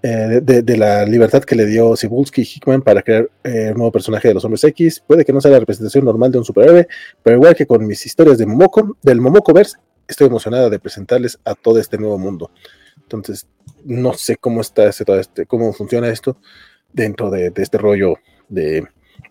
eh, 0.02 0.40
de, 0.40 0.76
la 0.78 1.04
libertad 1.04 1.44
que 1.44 1.54
le 1.54 1.66
dio 1.66 1.94
Cibulski 1.94 2.40
y 2.40 2.44
Hickman 2.44 2.80
para 2.80 3.02
crear 3.02 3.28
eh, 3.44 3.68
un 3.72 3.74
nuevo 3.74 3.92
personaje 3.92 4.28
de 4.28 4.34
los 4.34 4.44
hombres 4.44 4.64
X. 4.64 5.02
Puede 5.06 5.26
que 5.26 5.32
no 5.32 5.42
sea 5.42 5.50
la 5.50 5.58
representación 5.58 6.06
normal 6.06 6.32
de 6.32 6.38
un 6.38 6.44
superhéroe, 6.44 6.88
pero 7.22 7.36
igual 7.36 7.54
que 7.54 7.66
con 7.66 7.86
mis 7.86 8.06
historias 8.06 8.38
de 8.38 8.46
Momoko, 8.46 8.96
del 9.02 9.20
Momokoverse, 9.20 9.76
estoy 10.08 10.28
emocionada 10.28 10.70
de 10.70 10.78
presentarles 10.78 11.38
a 11.44 11.54
todo 11.54 11.78
este 11.78 11.98
nuevo 11.98 12.16
mundo. 12.16 12.50
Entonces, 12.96 13.46
no 13.84 14.14
sé 14.14 14.36
cómo 14.36 14.62
está 14.62 14.86
ese, 14.86 15.04
todo 15.04 15.20
este, 15.20 15.44
cómo 15.44 15.70
funciona 15.74 16.08
esto 16.08 16.38
dentro 16.92 17.30
de, 17.30 17.52
este 17.56 17.78
rollo 17.78 18.14
de, 18.48 18.84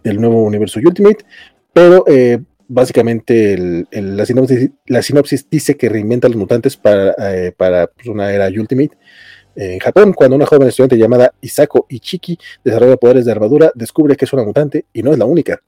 del 0.03 0.19
nuevo 0.19 0.43
universo 0.43 0.79
Ultimate, 0.79 1.25
pero 1.73 2.03
eh, 2.07 2.39
básicamente 2.67 3.85
la, 3.91 4.25
sinopsis, 4.25 5.49
dice 5.49 5.75
que 5.75 5.89
reinventa 5.89 6.27
los 6.29 6.37
mutantes 6.37 6.77
para, 6.77 7.15
eh, 7.33 7.51
para 7.51 7.87
pues, 7.87 8.07
una 8.07 8.31
era 8.31 8.47
Ultimate. 8.47 8.97
En 9.55 9.79
Japón, 9.79 10.13
cuando 10.13 10.37
una 10.37 10.45
joven 10.45 10.69
estudiante 10.69 10.97
llamada 10.97 11.33
Isako 11.41 11.85
Ichiki 11.89 12.37
desarrolla 12.63 12.95
poderes 12.95 13.25
de 13.25 13.31
armadura, 13.31 13.71
descubre 13.75 14.15
que 14.15 14.23
es 14.23 14.31
una 14.31 14.43
mutante 14.43 14.85
y 14.93 15.03
no 15.03 15.11
es 15.11 15.17
la 15.17 15.25
única. 15.25 15.59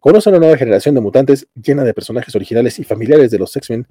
Conoce 0.00 0.28
a 0.28 0.32
una 0.32 0.40
nueva 0.40 0.56
generación 0.56 0.94
de 0.94 1.00
mutantes 1.00 1.46
llena 1.54 1.84
de 1.84 1.94
personajes 1.94 2.34
originales 2.34 2.78
y 2.78 2.84
familiares 2.84 3.30
de 3.30 3.38
los 3.38 3.54
X-Men 3.56 3.86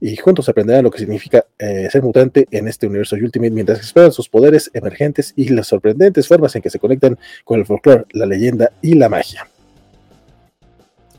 y 0.00 0.16
juntos 0.16 0.48
aprenderán 0.48 0.84
lo 0.84 0.90
que 0.90 0.98
significa 0.98 1.44
eh, 1.58 1.88
ser 1.90 2.02
mutante 2.02 2.46
en 2.50 2.68
este 2.68 2.86
universo 2.86 3.16
Ultimate 3.16 3.50
mientras 3.50 3.78
exploran 3.78 4.12
sus 4.12 4.28
poderes 4.28 4.70
emergentes 4.72 5.32
y 5.36 5.48
las 5.50 5.66
sorprendentes 5.66 6.26
formas 6.26 6.56
en 6.56 6.62
que 6.62 6.70
se 6.70 6.78
conectan 6.78 7.18
con 7.44 7.60
el 7.60 7.66
folclore, 7.66 8.06
la 8.12 8.26
leyenda 8.26 8.72
y 8.80 8.94
la 8.94 9.08
magia. 9.08 9.46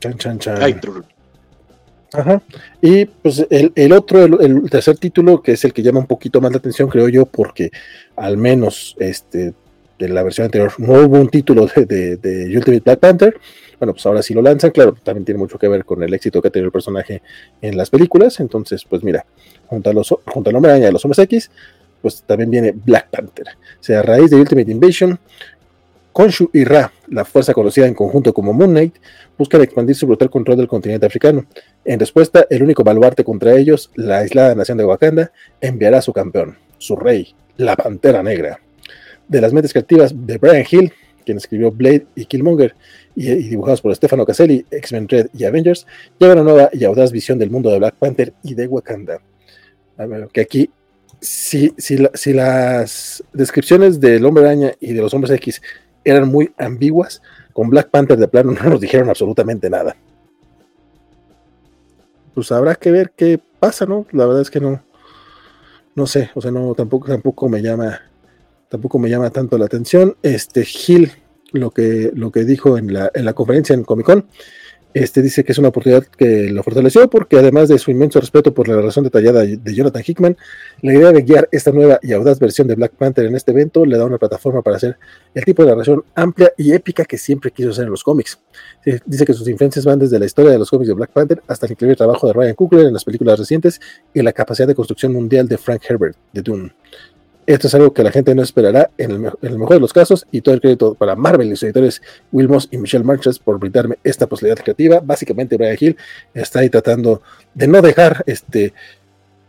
Chan, 0.00 0.18
chan, 0.18 0.38
chan. 0.38 0.80
Ajá. 2.12 2.42
Y 2.80 3.06
pues 3.06 3.46
el, 3.48 3.92
otro, 3.92 4.24
el, 4.24 4.68
tercer 4.68 4.98
título, 4.98 5.40
que 5.40 5.52
es 5.52 5.64
el 5.64 5.72
que 5.72 5.82
llama 5.82 6.00
un 6.00 6.06
poquito 6.06 6.40
más 6.40 6.50
la 6.50 6.58
atención, 6.58 6.88
creo 6.90 7.08
yo, 7.08 7.24
porque 7.24 7.70
al 8.16 8.36
menos 8.36 8.96
este, 8.98 9.54
de 9.98 10.08
la 10.08 10.22
versión 10.22 10.46
anterior 10.46 10.72
no 10.78 10.92
hubo 10.94 11.18
un 11.18 11.28
título 11.28 11.66
de, 11.74 12.16
de 12.16 12.56
Ultimate 12.56 12.80
Black 12.80 12.98
Panther 12.98 13.40
bueno, 13.82 13.94
pues 13.94 14.06
ahora 14.06 14.22
sí 14.22 14.32
lo 14.32 14.42
lanzan, 14.42 14.70
claro, 14.70 14.94
también 15.02 15.24
tiene 15.24 15.38
mucho 15.38 15.58
que 15.58 15.66
ver 15.66 15.84
con 15.84 16.00
el 16.04 16.14
éxito 16.14 16.40
que 16.40 16.46
ha 16.46 16.50
tenido 16.52 16.66
el 16.66 16.72
personaje 16.72 17.20
en 17.60 17.76
las 17.76 17.90
películas, 17.90 18.38
entonces, 18.38 18.84
pues 18.88 19.02
mira, 19.02 19.26
junto, 19.66 19.92
los, 19.92 20.14
junto 20.26 20.50
al 20.50 20.54
Hombre 20.54 20.70
Araña 20.70 20.88
y 20.88 20.92
los 20.92 21.04
Hombres 21.04 21.18
X, 21.18 21.50
pues 22.00 22.22
también 22.22 22.48
viene 22.48 22.72
Black 22.72 23.08
Panther. 23.10 23.48
O 23.48 23.82
sea, 23.82 23.98
a 23.98 24.02
raíz 24.02 24.30
de 24.30 24.36
Ultimate 24.36 24.70
Invasion, 24.70 25.18
Konshu 26.12 26.48
y 26.52 26.62
Ra, 26.62 26.92
la 27.08 27.24
fuerza 27.24 27.52
conocida 27.54 27.88
en 27.88 27.94
conjunto 27.94 28.32
como 28.32 28.52
Moon 28.52 28.70
Knight, 28.70 28.94
buscan 29.36 29.62
expandir 29.62 29.96
su 29.96 30.06
brutal 30.06 30.30
control 30.30 30.58
del 30.58 30.68
continente 30.68 31.04
africano. 31.04 31.44
En 31.84 31.98
respuesta, 31.98 32.46
el 32.50 32.62
único 32.62 32.84
baluarte 32.84 33.24
contra 33.24 33.56
ellos, 33.56 33.90
la 33.96 34.18
aislada 34.18 34.54
nación 34.54 34.78
de 34.78 34.84
Wakanda, 34.84 35.32
enviará 35.60 35.98
a 35.98 36.02
su 36.02 36.12
campeón, 36.12 36.56
su 36.78 36.94
rey, 36.94 37.34
la 37.56 37.74
Pantera 37.74 38.22
Negra. 38.22 38.60
De 39.26 39.40
las 39.40 39.52
mentes 39.52 39.72
creativas 39.72 40.14
de 40.14 40.38
Brian 40.38 40.64
Hill, 40.70 40.92
quien 41.22 41.38
escribió 41.38 41.70
Blade 41.70 42.06
y 42.14 42.24
Killmonger, 42.26 42.74
y, 43.14 43.26
dibujados 43.34 43.80
por 43.80 43.94
Stefano 43.94 44.26
Caselli, 44.26 44.64
X-Men 44.70 45.08
Red 45.08 45.28
y 45.34 45.44
Avengers, 45.44 45.86
llega 46.18 46.34
una 46.34 46.42
nueva 46.42 46.70
y 46.72 46.84
audaz 46.84 47.12
visión 47.12 47.38
del 47.38 47.50
mundo 47.50 47.70
de 47.70 47.78
Black 47.78 47.94
Panther 47.96 48.32
y 48.42 48.54
de 48.54 48.66
Wakanda. 48.66 49.20
A 49.96 50.06
ver, 50.06 50.28
que 50.32 50.40
aquí, 50.40 50.70
si, 51.20 51.72
si, 51.78 51.98
si 52.14 52.32
las 52.32 53.22
descripciones 53.32 54.00
del 54.00 54.24
Hombre 54.24 54.44
Araña 54.44 54.72
y 54.80 54.92
de 54.92 55.00
los 55.00 55.14
Hombres 55.14 55.32
X 55.32 55.62
eran 56.04 56.28
muy 56.28 56.52
ambiguas, 56.58 57.22
con 57.52 57.70
Black 57.70 57.90
Panther 57.90 58.18
de 58.18 58.28
plano 58.28 58.52
no 58.52 58.70
nos 58.70 58.80
dijeron 58.80 59.08
absolutamente 59.08 59.68
nada. 59.70 59.96
Pues 62.34 62.50
habrá 62.50 62.74
que 62.74 62.90
ver 62.90 63.12
qué 63.14 63.38
pasa, 63.60 63.84
¿no? 63.84 64.06
La 64.12 64.26
verdad 64.26 64.42
es 64.42 64.50
que 64.50 64.60
no, 64.60 64.82
no 65.94 66.06
sé, 66.06 66.30
o 66.34 66.40
sea, 66.40 66.50
no, 66.50 66.74
tampoco, 66.74 67.08
tampoco 67.08 67.48
me 67.48 67.60
llama, 67.60 68.00
tampoco 68.72 68.98
me 68.98 69.10
llama 69.10 69.28
tanto 69.28 69.58
la 69.58 69.66
atención. 69.66 70.16
Este 70.22 70.64
Gil, 70.64 71.12
lo 71.52 71.72
que, 71.72 72.10
lo 72.14 72.32
que 72.32 72.44
dijo 72.44 72.78
en 72.78 72.90
la, 72.94 73.10
en 73.12 73.26
la 73.26 73.34
conferencia 73.34 73.74
en 73.74 73.84
Comic 73.84 74.06
Con, 74.06 74.24
este 74.94 75.20
dice 75.22 75.44
que 75.44 75.52
es 75.52 75.58
una 75.58 75.68
oportunidad 75.68 76.04
que 76.04 76.50
lo 76.50 76.62
fortaleció 76.62 77.08
porque 77.08 77.38
además 77.38 77.68
de 77.68 77.78
su 77.78 77.90
inmenso 77.90 78.20
respeto 78.20 78.52
por 78.52 78.68
la 78.68 78.76
relación 78.76 79.04
detallada 79.04 79.42
de 79.42 79.74
Jonathan 79.74 80.02
Hickman, 80.06 80.36
la 80.80 80.94
idea 80.94 81.12
de 81.12 81.22
guiar 81.22 81.48
esta 81.50 81.70
nueva 81.70 81.98
y 82.02 82.12
audaz 82.12 82.38
versión 82.38 82.66
de 82.66 82.74
Black 82.74 82.92
Panther 82.92 83.26
en 83.26 83.34
este 83.34 83.52
evento 83.52 83.84
le 83.84 83.96
da 83.96 84.04
una 84.04 84.18
plataforma 84.18 84.62
para 84.62 84.76
hacer 84.76 84.96
el 85.34 85.44
tipo 85.44 85.64
de 85.64 85.70
narración 85.70 86.04
amplia 86.14 86.52
y 86.56 86.72
épica 86.72 87.04
que 87.04 87.16
siempre 87.16 87.50
quiso 87.50 87.70
hacer 87.70 87.84
en 87.84 87.90
los 87.90 88.02
cómics. 88.02 88.38
Dice 89.06 89.24
que 89.26 89.34
sus 89.34 89.48
influencias 89.48 89.84
van 89.84 89.98
desde 89.98 90.18
la 90.18 90.26
historia 90.26 90.50
de 90.50 90.58
los 90.58 90.70
cómics 90.70 90.88
de 90.88 90.94
Black 90.94 91.10
Panther 91.10 91.42
hasta 91.46 91.66
el 91.66 91.72
increíble 91.72 91.96
trabajo 91.96 92.26
de 92.26 92.32
Ryan 92.32 92.54
Coogler 92.54 92.86
en 92.86 92.92
las 92.92 93.04
películas 93.04 93.38
recientes 93.38 93.80
y 94.12 94.22
la 94.22 94.32
capacidad 94.32 94.66
de 94.66 94.74
construcción 94.74 95.12
mundial 95.12 95.48
de 95.48 95.58
Frank 95.58 95.82
Herbert 95.88 96.16
de 96.32 96.42
Dune. 96.42 96.74
Esto 97.46 97.66
es 97.66 97.74
algo 97.74 97.92
que 97.92 98.02
la 98.02 98.12
gente 98.12 98.34
no 98.34 98.42
esperará 98.42 98.90
en 98.98 99.10
el, 99.10 99.58
mejor 99.58 99.74
de 99.74 99.80
los 99.80 99.92
casos 99.92 100.26
y 100.30 100.40
todo 100.42 100.54
el 100.54 100.60
crédito 100.60 100.94
para 100.94 101.16
Marvel 101.16 101.48
y 101.48 101.56
sus 101.56 101.64
editores 101.64 102.02
Wilmos 102.30 102.68
y 102.70 102.78
Michelle 102.78 103.04
Marches 103.04 103.38
por 103.38 103.58
brindarme 103.58 103.98
esta 104.04 104.28
posibilidad 104.28 104.62
creativa. 104.62 105.00
Básicamente 105.00 105.56
Brian 105.56 105.76
Hill 105.78 105.96
está 106.34 106.60
ahí 106.60 106.70
tratando 106.70 107.22
de 107.54 107.66
no 107.66 107.82
dejar 107.82 108.22
este 108.26 108.72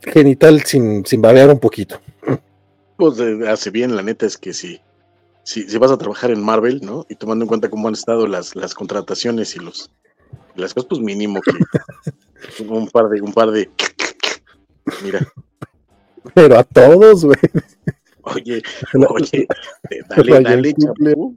genital 0.01 0.63
sin, 0.63 1.05
sin 1.05 1.21
babear 1.21 1.49
un 1.49 1.59
poquito. 1.59 2.01
Pues 2.97 3.19
hace 3.47 3.69
bien, 3.69 3.95
la 3.95 4.01
neta 4.01 4.25
es 4.25 4.37
que 4.37 4.53
sí. 4.53 4.81
Si, 5.43 5.69
si, 5.69 5.77
vas 5.77 5.91
a 5.91 5.97
trabajar 5.97 6.31
en 6.31 6.41
Marvel, 6.41 6.79
¿no? 6.81 7.05
Y 7.09 7.15
tomando 7.15 7.43
en 7.43 7.49
cuenta 7.49 7.69
cómo 7.69 7.89
han 7.89 7.95
estado 7.95 8.27
las, 8.27 8.55
las 8.55 8.73
contrataciones 8.73 9.55
y 9.55 9.59
los 9.59 9.91
las 10.55 10.73
cosas, 10.73 10.87
pues 10.89 11.01
mínimo 11.01 11.41
que 11.41 11.51
un 12.63 12.87
par 12.89 13.09
de, 13.09 13.21
un 13.21 13.33
par 13.33 13.51
de 13.51 13.69
mira, 15.03 15.27
pero 16.33 16.57
a 16.57 16.63
todos, 16.63 17.25
güey. 17.25 17.37
Oye, 18.23 18.63
oye, 19.09 19.47
dale, 20.09 20.41
dale. 20.41 20.75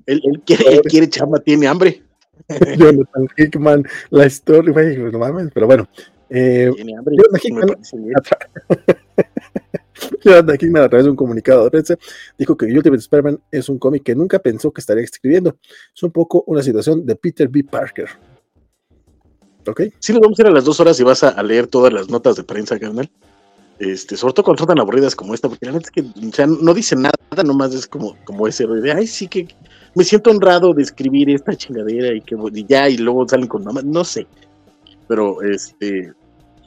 Él, 0.07 0.43
quiere, 0.45 0.75
él 0.75 0.83
quiere 0.83 1.09
chamba, 1.09 1.39
tiene 1.41 1.67
hambre. 1.67 2.03
Jonathan 2.79 3.29
Hickman, 3.37 3.85
la 4.11 4.27
historia, 4.27 4.73
güey, 4.73 4.97
no 4.97 5.19
mames, 5.19 5.51
pero 5.53 5.67
bueno. 5.67 5.89
Eh, 6.31 6.71
tiene 6.75 6.97
hambre. 6.97 7.17
Jonathan 7.17 7.41
Hickman, 7.43 7.69
Jonathan 10.25 10.59
Hickman, 10.61 10.83
a 10.83 10.89
través 10.89 11.05
de 11.05 11.11
un 11.11 11.17
comunicado 11.17 11.65
de 11.65 11.71
prensa, 11.71 11.97
dijo 12.39 12.57
que 12.57 12.67
Ultimate 12.67 13.01
Spider-Man 13.01 13.41
es 13.51 13.69
un 13.69 13.79
cómic 13.79 14.05
que 14.05 14.15
nunca 14.15 14.39
pensó 14.39 14.73
que 14.73 14.81
estaría 14.81 15.03
escribiendo. 15.03 15.57
Es 15.95 16.03
un 16.03 16.13
poco 16.13 16.45
una 16.47 16.63
situación 16.63 17.05
de 17.05 17.17
Peter 17.17 17.49
B. 17.49 17.65
Parker. 17.65 18.09
¿Ok? 19.67 19.83
Sí, 19.99 20.13
nos 20.13 20.21
vamos 20.21 20.39
a 20.39 20.43
ir 20.43 20.47
a 20.47 20.53
las 20.53 20.65
dos 20.65 20.79
horas 20.79 21.01
y 21.01 21.03
vas 21.03 21.25
a, 21.25 21.31
a 21.31 21.43
leer 21.43 21.67
todas 21.67 21.93
las 21.93 22.09
notas 22.09 22.37
de 22.37 22.45
prensa, 22.45 22.79
carnal. 22.79 23.11
Este, 23.79 24.17
sobre 24.17 24.33
todo 24.33 24.45
cuando 24.45 24.61
son 24.61 24.69
tan 24.69 24.81
aburridas 24.81 25.15
como 25.15 25.35
esta, 25.35 25.49
porque 25.49 25.67
la 25.67 25.73
verdad 25.73 25.89
es 25.89 25.91
que 25.91 26.47
no 26.47 26.73
dice 26.73 26.97
nada, 26.97 27.13
nomás 27.45 27.75
es 27.75 27.87
como, 27.87 28.17
como 28.25 28.49
ese 28.49 28.67
de, 28.67 28.93
ay, 28.93 29.07
sí 29.07 29.29
que 29.29 29.49
me 29.95 30.03
siento 30.03 30.31
honrado 30.31 30.73
de 30.73 30.83
escribir 30.83 31.29
esta 31.29 31.55
chingadera 31.55 32.15
y 32.15 32.23
que 32.23 32.37
ya, 32.67 32.89
y 32.89 32.97
luego 32.97 33.29
salen 33.29 33.49
con 33.49 33.65
mamá, 33.65 33.83
no 33.85 34.03
sé. 34.03 34.27
Pero 35.09 35.43
este, 35.43 36.13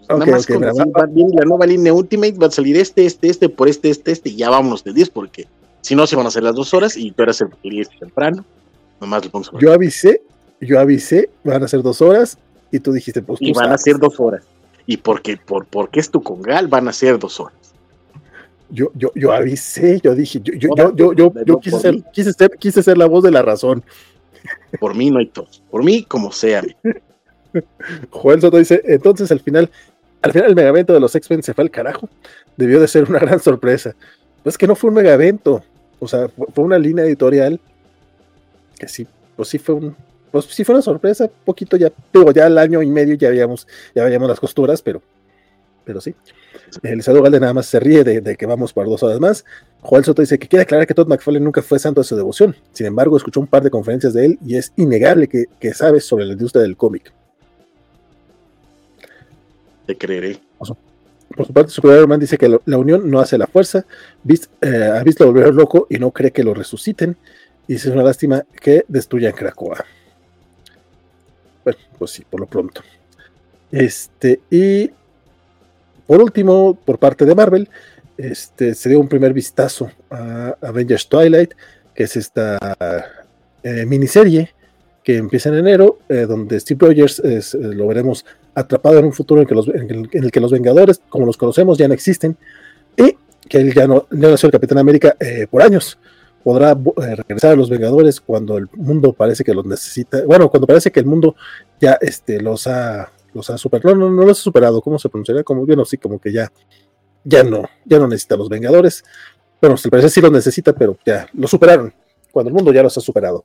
nada 0.08 0.26
más 0.26 0.46
con 0.46 0.62
la, 0.62 0.72
la 0.72 1.46
nueva 1.46 1.66
línea 1.66 1.94
Ultimate 1.94 2.34
va 2.34 2.48
a 2.48 2.52
salir 2.52 2.78
este, 2.78 3.06
este, 3.06 3.30
este, 3.30 3.50
por 3.50 3.68
este, 3.68 3.90
este, 3.90 4.12
este, 4.12 4.30
y 4.30 4.36
ya 4.36 4.52
vámonos 4.52 4.84
de 4.84 4.94
10, 4.94 5.10
porque 5.10 5.48
si 5.82 5.96
no 5.96 6.06
se 6.06 6.16
van 6.16 6.26
a 6.26 6.30
hacer 6.30 6.44
las 6.44 6.54
dos 6.54 6.76
horas 6.76 6.96
y 6.96 7.12
tú 7.12 7.24
eras 7.24 7.42
el 7.42 7.50
que 7.50 7.86
temprano. 8.00 8.46
Nomás 9.02 9.26
lo 9.26 9.32
pongo 9.32 9.60
Yo 9.60 9.74
avisé, 9.74 10.22
yo 10.62 10.80
avisé, 10.80 11.30
van 11.44 11.64
a 11.64 11.68
ser 11.68 11.82
dos 11.82 12.02
horas, 12.02 12.38
y 12.72 12.80
tú 12.80 12.92
dijiste, 12.92 13.24
pues. 13.24 13.42
Y 13.42 13.52
van 13.54 13.72
a 13.72 13.78
ser 13.80 13.98
dos 13.98 14.20
horas 14.20 14.44
y 14.90 14.98
porque 14.98 15.38
por, 15.38 15.68
porque 15.68 16.00
es 16.00 16.10
tu 16.10 16.24
congal 16.24 16.68
van 16.68 16.88
a 16.88 16.94
ser 16.94 17.20
dos 17.20 17.40
horas. 17.40 17.76
Yo, 18.72 18.92
yo, 18.96 19.12
yo 19.14 19.32
avisé, 19.32 20.02
yo 20.02 20.16
dije, 20.16 20.42
yo, 20.44 20.54
yo, 20.56 20.96
yo, 20.96 21.14
yo, 21.14 21.32
yo, 21.46 21.60
quise, 21.60 21.80
ser, 21.80 22.04
quise, 22.12 22.34
ser, 22.34 22.50
quise 22.58 22.82
ser 22.82 22.98
la 22.98 23.06
voz 23.06 23.24
de 23.24 23.30
la 23.30 23.44
razón. 23.44 23.84
Por 24.80 24.96
mí 24.96 25.12
no 25.12 25.20
hay 25.20 25.28
tos, 25.28 25.62
por 25.70 25.84
mí 25.84 26.04
como 26.04 26.32
sea. 26.32 26.64
Joel 28.10 28.42
Soto 28.42 28.58
dice, 28.58 28.82
entonces 28.86 29.32
al 29.32 29.42
final, 29.42 29.70
al 30.24 30.32
final 30.32 30.50
el 30.50 30.56
megavento 30.56 30.92
de 30.92 31.00
los 31.00 31.14
X-Men 31.14 31.44
se 31.44 31.54
fue 31.54 31.66
al 31.66 31.70
carajo. 31.70 32.10
Debió 32.58 32.80
de 32.80 32.88
ser 32.88 33.08
una 33.08 33.20
gran 33.20 33.40
sorpresa. 33.40 33.96
Pues 34.42 34.58
que 34.58 34.66
no 34.66 34.76
fue 34.76 34.88
un 34.90 34.96
megavento, 34.96 35.62
o 36.00 36.08
sea, 36.08 36.30
fue 36.30 36.64
una 36.64 36.80
línea 36.80 37.06
editorial 37.06 37.60
que 38.80 38.88
sí, 38.88 39.06
pues 39.36 39.50
sí 39.50 39.60
fue 39.60 39.76
un, 39.76 39.96
pues 40.32 40.46
sí 40.46 40.64
fue 40.64 40.76
una 40.76 40.82
sorpresa, 40.82 41.30
poquito 41.46 41.78
ya, 41.78 41.92
digo, 42.14 42.32
ya 42.32 42.46
al 42.46 42.58
año 42.58 42.82
y 42.82 42.90
medio 42.90 43.16
ya 43.16 43.30
habíamos, 43.30 43.68
ya 43.96 44.04
veíamos 44.04 44.30
las 44.30 44.40
costuras, 44.40 44.82
pero, 44.82 45.02
pero 45.86 46.02
sí. 46.02 46.14
Elizabeth 46.84 47.24
Galde 47.24 47.40
nada 47.40 47.54
más 47.54 47.66
se 47.66 47.80
ríe 47.80 48.04
de, 48.04 48.36
que 48.38 48.46
vamos 48.46 48.74
por 48.74 48.88
dos 48.88 49.02
horas 49.04 49.20
más. 49.20 49.46
Joel 49.82 50.04
Soto 50.04 50.22
dice 50.22 50.38
que 50.38 50.48
quiere 50.48 50.64
aclarar 50.64 50.86
que 50.86 50.94
Todd 50.94 51.08
McFarlane 51.08 51.44
nunca 51.44 51.62
fue 51.62 51.80
santo 51.80 52.02
de 52.02 52.06
su 52.06 52.16
devoción. 52.16 52.56
Sin 52.74 52.86
embargo, 52.86 53.18
escuchó 53.18 53.40
un 53.40 53.48
par 53.48 53.64
de 53.64 53.72
conferencias 53.72 54.14
de 54.14 54.26
él 54.26 54.40
y 54.46 54.56
es 54.56 54.72
innegable 54.76 55.28
que, 55.28 55.46
que 55.60 55.74
sabe 55.74 56.00
sobre 56.00 56.26
la 56.26 56.34
industria 56.34 56.62
del 56.62 56.78
cómic. 56.78 57.12
Te 59.86 59.98
creeré. 59.98 60.40
Por 61.36 61.46
su 61.46 61.54
parte, 61.54 61.72
Superman 61.72 62.20
dice 62.20 62.38
que 62.38 62.60
la 62.66 62.78
unión 62.78 63.10
no 63.10 63.20
hace 63.20 63.38
la 63.38 63.48
fuerza. 63.48 63.86
Eh, 64.28 64.92
ha 64.94 65.04
visto 65.04 65.26
volver 65.26 65.54
loco 65.54 65.88
y 65.90 65.98
no 65.98 66.12
cree 66.12 66.32
que 66.32 66.44
lo 66.44 66.54
resuciten. 66.54 67.18
Y 67.68 67.76
es 67.76 67.86
una 67.86 68.04
lástima 68.04 68.46
que 68.62 68.84
destruyan 68.88 69.34
Krakoa 69.34 69.86
pues 71.98 72.12
sí, 72.12 72.24
por 72.30 72.40
lo 72.40 72.48
pronto. 72.48 72.82
Este, 73.72 74.42
y 74.50 74.92
por 76.08 76.22
último, 76.22 76.78
por 76.86 76.98
parte 76.98 77.26
de 77.26 77.36
Marvel, 77.36 77.70
este, 78.18 78.74
se 78.74 78.90
dio 78.90 79.00
un 79.00 79.08
primer 79.08 79.32
vistazo 79.32 79.92
a 80.10 80.56
Avengers 80.62 81.08
Twilight, 81.08 81.54
que 81.94 82.04
es 82.04 82.16
esta 82.16 82.58
eh, 83.64 83.86
miniserie 83.86 84.54
que 85.04 85.18
empieza 85.18 85.50
en 85.50 85.56
enero, 85.56 86.00
eh, 86.10 86.26
donde 86.28 86.60
Steve 86.60 86.88
Rogers 86.88 87.22
eh, 87.24 87.42
lo 87.54 87.88
veremos 87.88 88.26
atrapado 88.56 89.00
en 89.00 89.06
un 89.06 89.14
futuro 89.14 89.42
en, 89.42 89.48
que 89.48 89.56
los, 89.56 89.68
en, 89.70 90.10
el, 90.12 90.32
que 90.32 90.40
los 90.40 90.52
Vengadores, 90.52 91.02
como 91.10 91.26
los 91.26 91.38
conocemos, 91.38 91.78
ya 91.78 91.88
no 91.88 91.94
existen, 91.94 92.36
y 92.98 93.16
que 93.48 93.60
él 93.60 93.74
ya 93.74 93.88
no, 93.88 94.08
ya 94.12 94.28
no 94.30 94.36
el 94.36 94.52
Capitán 94.52 94.80
América 94.80 95.16
por 95.50 95.62
años 95.62 95.98
podrá 96.44 96.72
eh, 96.72 97.16
regresar 97.16 97.52
a 97.52 97.56
los 97.56 97.70
Vengadores 97.70 98.22
cuando 98.22 98.58
el 98.58 98.68
mundo 98.76 99.14
parece 99.14 99.44
que 99.44 99.54
los 99.54 99.66
necesita. 99.66 100.24
Bueno, 100.26 100.50
cuando 100.50 100.68
parece 100.68 100.92
que 100.92 101.00
el 101.00 101.06
mundo 101.06 101.36
ya 101.80 101.98
este, 102.02 102.42
los 102.42 102.68
ha 102.68 103.12
los 103.34 103.50
ha 103.50 103.58
superado. 103.58 103.96
No, 103.96 104.10
no, 104.10 104.26
los 104.26 104.40
ha 104.40 104.44
superado. 104.44 104.82
¿Cómo 104.82 105.00
se 105.00 105.10
pronunciaría? 105.10 105.44
Como 105.44 105.66
bueno, 105.66 105.86
sí, 105.86 105.98
como 105.98 106.20
que 106.20 106.32
ya, 106.32 106.52
ya 107.24 107.44
no, 107.44 107.64
ya 107.86 108.00
no 108.00 108.08
necesita 108.08 108.38
los 108.38 108.50
Vengadores. 108.50 109.04
Bueno, 109.62 109.78
se 109.78 109.90
parece 109.90 110.10
sí 110.10 110.22
los 110.22 110.32
necesita, 110.32 110.74
pero 110.74 110.98
ya 111.06 111.28
lo 111.34 111.48
superaron. 111.48 111.94
Cuando 112.32 112.50
el 112.50 112.56
mundo 112.56 112.72
ya 112.72 112.84
los 112.84 112.98
ha 112.98 113.02
superado. 113.02 113.44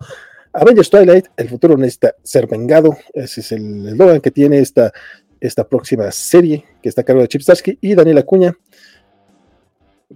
Avengers 0.53 0.89
Twilight, 0.89 1.27
el 1.37 1.49
futuro 1.49 1.77
necesita 1.77 2.15
ser 2.23 2.47
vengado. 2.47 2.97
Ese 3.13 3.41
es 3.41 3.53
el 3.53 3.89
eslogan 3.89 4.21
que 4.21 4.31
tiene 4.31 4.59
esta, 4.59 4.93
esta 5.41 5.67
próxima 5.69 6.11
serie 6.13 6.65
que 6.81 6.89
está 6.89 7.01
a 7.01 7.05
cargo 7.05 7.23
de 7.23 7.29
Chip 7.29 7.43
Starsky 7.43 7.79
y 7.81 7.95
Daniel 7.95 8.19
Acuña 8.19 8.57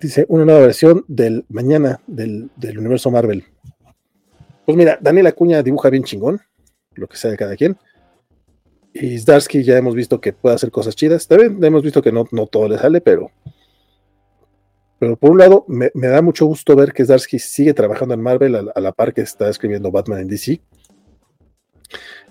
dice 0.01 0.27
una 0.29 0.45
nueva 0.45 0.61
versión 0.61 1.05
del 1.09 1.45
mañana 1.49 2.01
del, 2.07 2.51
universo 2.79 3.11
Marvel. 3.11 3.45
Pues 4.65 4.77
mira, 4.77 4.99
Daniel 5.01 5.27
Acuña 5.27 5.63
dibuja 5.63 5.91
bien 5.91 6.05
chingón, 6.05 6.41
lo 6.95 7.07
que 7.09 7.17
sea 7.17 7.31
de 7.31 7.37
cada 7.37 7.57
quien. 7.57 7.77
Y 8.93 9.19
Zdarsky 9.19 9.63
ya 9.63 9.77
hemos 9.77 9.95
visto 9.95 10.21
que 10.21 10.33
puede 10.33 10.55
hacer 10.55 10.71
cosas 10.71 10.97
chidas. 10.97 11.27
También 11.27 11.63
hemos 11.63 11.83
visto 11.83 12.03
que 12.03 12.13
no, 12.13 12.27
no 12.33 12.47
todo 12.47 12.69
le 12.69 12.79
sale, 12.79 13.01
pero. 13.01 13.31
Pero 14.99 15.17
por 15.17 15.31
un 15.31 15.39
lado, 15.39 15.65
me, 15.69 15.91
da 15.95 16.23
mucho 16.23 16.45
gusto 16.47 16.75
ver 16.75 16.93
que 16.93 17.05
Zdarsky 17.05 17.39
sigue 17.39 17.73
trabajando 17.73 18.15
en 18.15 18.21
Marvel 18.21 18.57
a, 18.57 18.65
a, 18.75 18.81
la 18.81 18.93
par 18.93 19.15
que 19.15 19.21
está 19.21 19.49
escribiendo 19.49 19.93
Batman 19.93 20.21
en 20.21 20.29
DC. 20.29 20.61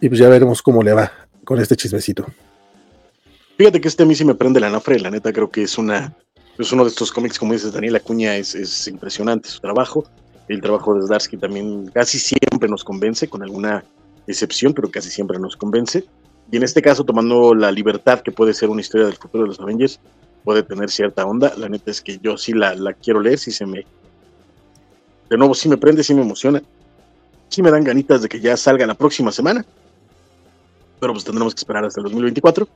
Y 0.01 0.09
pues 0.09 0.19
ya 0.19 0.27
veremos 0.27 0.61
cómo 0.61 0.83
le 0.83 0.93
va 0.93 1.11
con 1.45 1.59
este 1.59 1.77
chismecito. 1.77 2.25
Fíjate 3.57 3.81
que 3.81 3.87
este 3.87 4.03
a 4.03 4.05
mí 4.05 4.13
sí 4.13 4.25
me 4.25 4.35
prende 4.35 4.59
la 4.59 4.69
nafre, 4.69 4.99
la 4.99 5.09
neta 5.09 5.31
creo 5.33 5.49
que 5.49 5.63
es 5.63 5.77
una 5.77 6.15
es 6.63 6.71
uno 6.71 6.83
de 6.83 6.89
estos 6.89 7.11
cómics, 7.11 7.37
como 7.37 7.53
dices 7.53 7.71
Daniel 7.71 7.95
Acuña, 7.95 8.35
es, 8.35 8.55
es 8.55 8.87
impresionante 8.87 9.49
su 9.49 9.59
trabajo. 9.59 10.05
El 10.47 10.61
trabajo 10.61 10.95
de 10.95 11.05
Zdarsky 11.05 11.37
también 11.37 11.91
casi 11.93 12.19
siempre 12.19 12.69
nos 12.69 12.83
convence, 12.83 13.27
con 13.27 13.43
alguna 13.43 13.83
excepción, 14.27 14.73
pero 14.73 14.89
casi 14.89 15.09
siempre 15.09 15.39
nos 15.39 15.55
convence. 15.55 16.05
Y 16.51 16.57
en 16.57 16.63
este 16.63 16.81
caso, 16.81 17.03
tomando 17.03 17.53
la 17.53 17.71
libertad 17.71 18.21
que 18.21 18.31
puede 18.31 18.53
ser 18.53 18.69
una 18.69 18.81
historia 18.81 19.05
del 19.05 19.17
futuro 19.17 19.43
de 19.43 19.49
los 19.49 19.59
Avengers, 19.59 19.99
puede 20.43 20.63
tener 20.63 20.89
cierta 20.89 21.25
onda. 21.25 21.53
La 21.57 21.67
neta 21.67 21.91
es 21.91 22.01
que 22.01 22.19
yo 22.19 22.37
sí 22.37 22.53
la, 22.53 22.73
la 22.75 22.93
quiero 22.93 23.19
leer, 23.19 23.37
si 23.37 23.51
se 23.51 23.65
me... 23.65 23.85
De 25.29 25.37
nuevo, 25.37 25.53
sí 25.53 25.67
me 25.67 25.77
prende, 25.77 26.03
sí 26.03 26.13
me 26.13 26.21
emociona. 26.21 26.63
Sí 27.49 27.61
me 27.61 27.69
dan 27.69 27.83
ganitas 27.83 28.21
de 28.21 28.29
que 28.29 28.39
ya 28.39 28.55
salga 28.55 28.87
la 28.87 28.93
próxima 28.93 29.31
semana. 29.31 29.65
Pero 31.01 31.13
pues 31.13 31.25
tendremos 31.25 31.53
que 31.53 31.59
esperar 31.59 31.83
hasta 31.83 31.99
el 31.99 32.05
2024. 32.05 32.67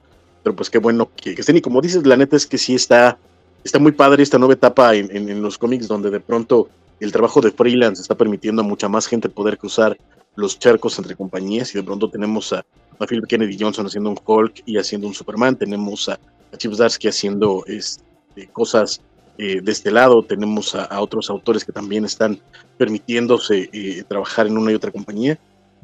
Pero 0.43 0.55
pues 0.55 0.69
qué 0.69 0.79
bueno 0.79 1.09
que, 1.15 1.33
que 1.33 1.41
estén. 1.41 1.55
Y 1.55 1.61
como 1.61 1.81
dices, 1.81 2.05
la 2.05 2.17
neta 2.17 2.35
es 2.35 2.45
que 2.45 2.57
sí 2.57 2.75
está, 2.75 3.17
está 3.63 3.79
muy 3.79 3.91
padre 3.91 4.23
esta 4.23 4.37
nueva 4.37 4.53
etapa 4.53 4.95
en, 4.95 5.41
los 5.41 5.57
cómics 5.57 5.87
donde 5.87 6.09
de 6.09 6.19
pronto 6.19 6.69
el 6.99 7.11
trabajo 7.11 7.41
de 7.41 7.51
freelance 7.51 8.01
está 8.01 8.15
permitiendo 8.15 8.61
a 8.61 8.65
mucha 8.65 8.87
más 8.87 9.07
gente 9.07 9.29
poder 9.29 9.57
cruzar 9.57 9.97
los 10.35 10.59
charcos 10.59 10.97
entre 10.97 11.15
compañías 11.15 11.73
y 11.73 11.77
de 11.77 11.83
pronto 11.83 12.09
tenemos 12.09 12.53
a, 12.53 12.65
Philip 13.07 13.25
Kennedy 13.25 13.57
Johnson 13.59 13.87
haciendo 13.87 14.11
un 14.11 14.19
Hulk 14.23 14.61
y 14.67 14.77
haciendo 14.77 15.07
un 15.07 15.15
Superman, 15.15 15.55
tenemos 15.55 16.07
a, 16.07 16.19
a 16.53 16.57
Chip 16.57 16.71
haciendo 16.79 17.63
este, 17.65 18.47
cosas 18.51 19.01
eh, 19.39 19.59
de 19.59 19.71
este 19.71 19.89
lado, 19.89 20.21
tenemos 20.21 20.75
a, 20.75 21.01
otros 21.01 21.31
autores 21.31 21.65
que 21.65 21.71
también 21.71 22.05
están 22.05 22.39
permitiéndose 22.77 23.71
eh, 23.73 24.03
trabajar 24.07 24.45
en 24.45 24.55
una 24.55 24.71
y 24.71 24.75
otra 24.75 24.91
compañía 24.91 25.39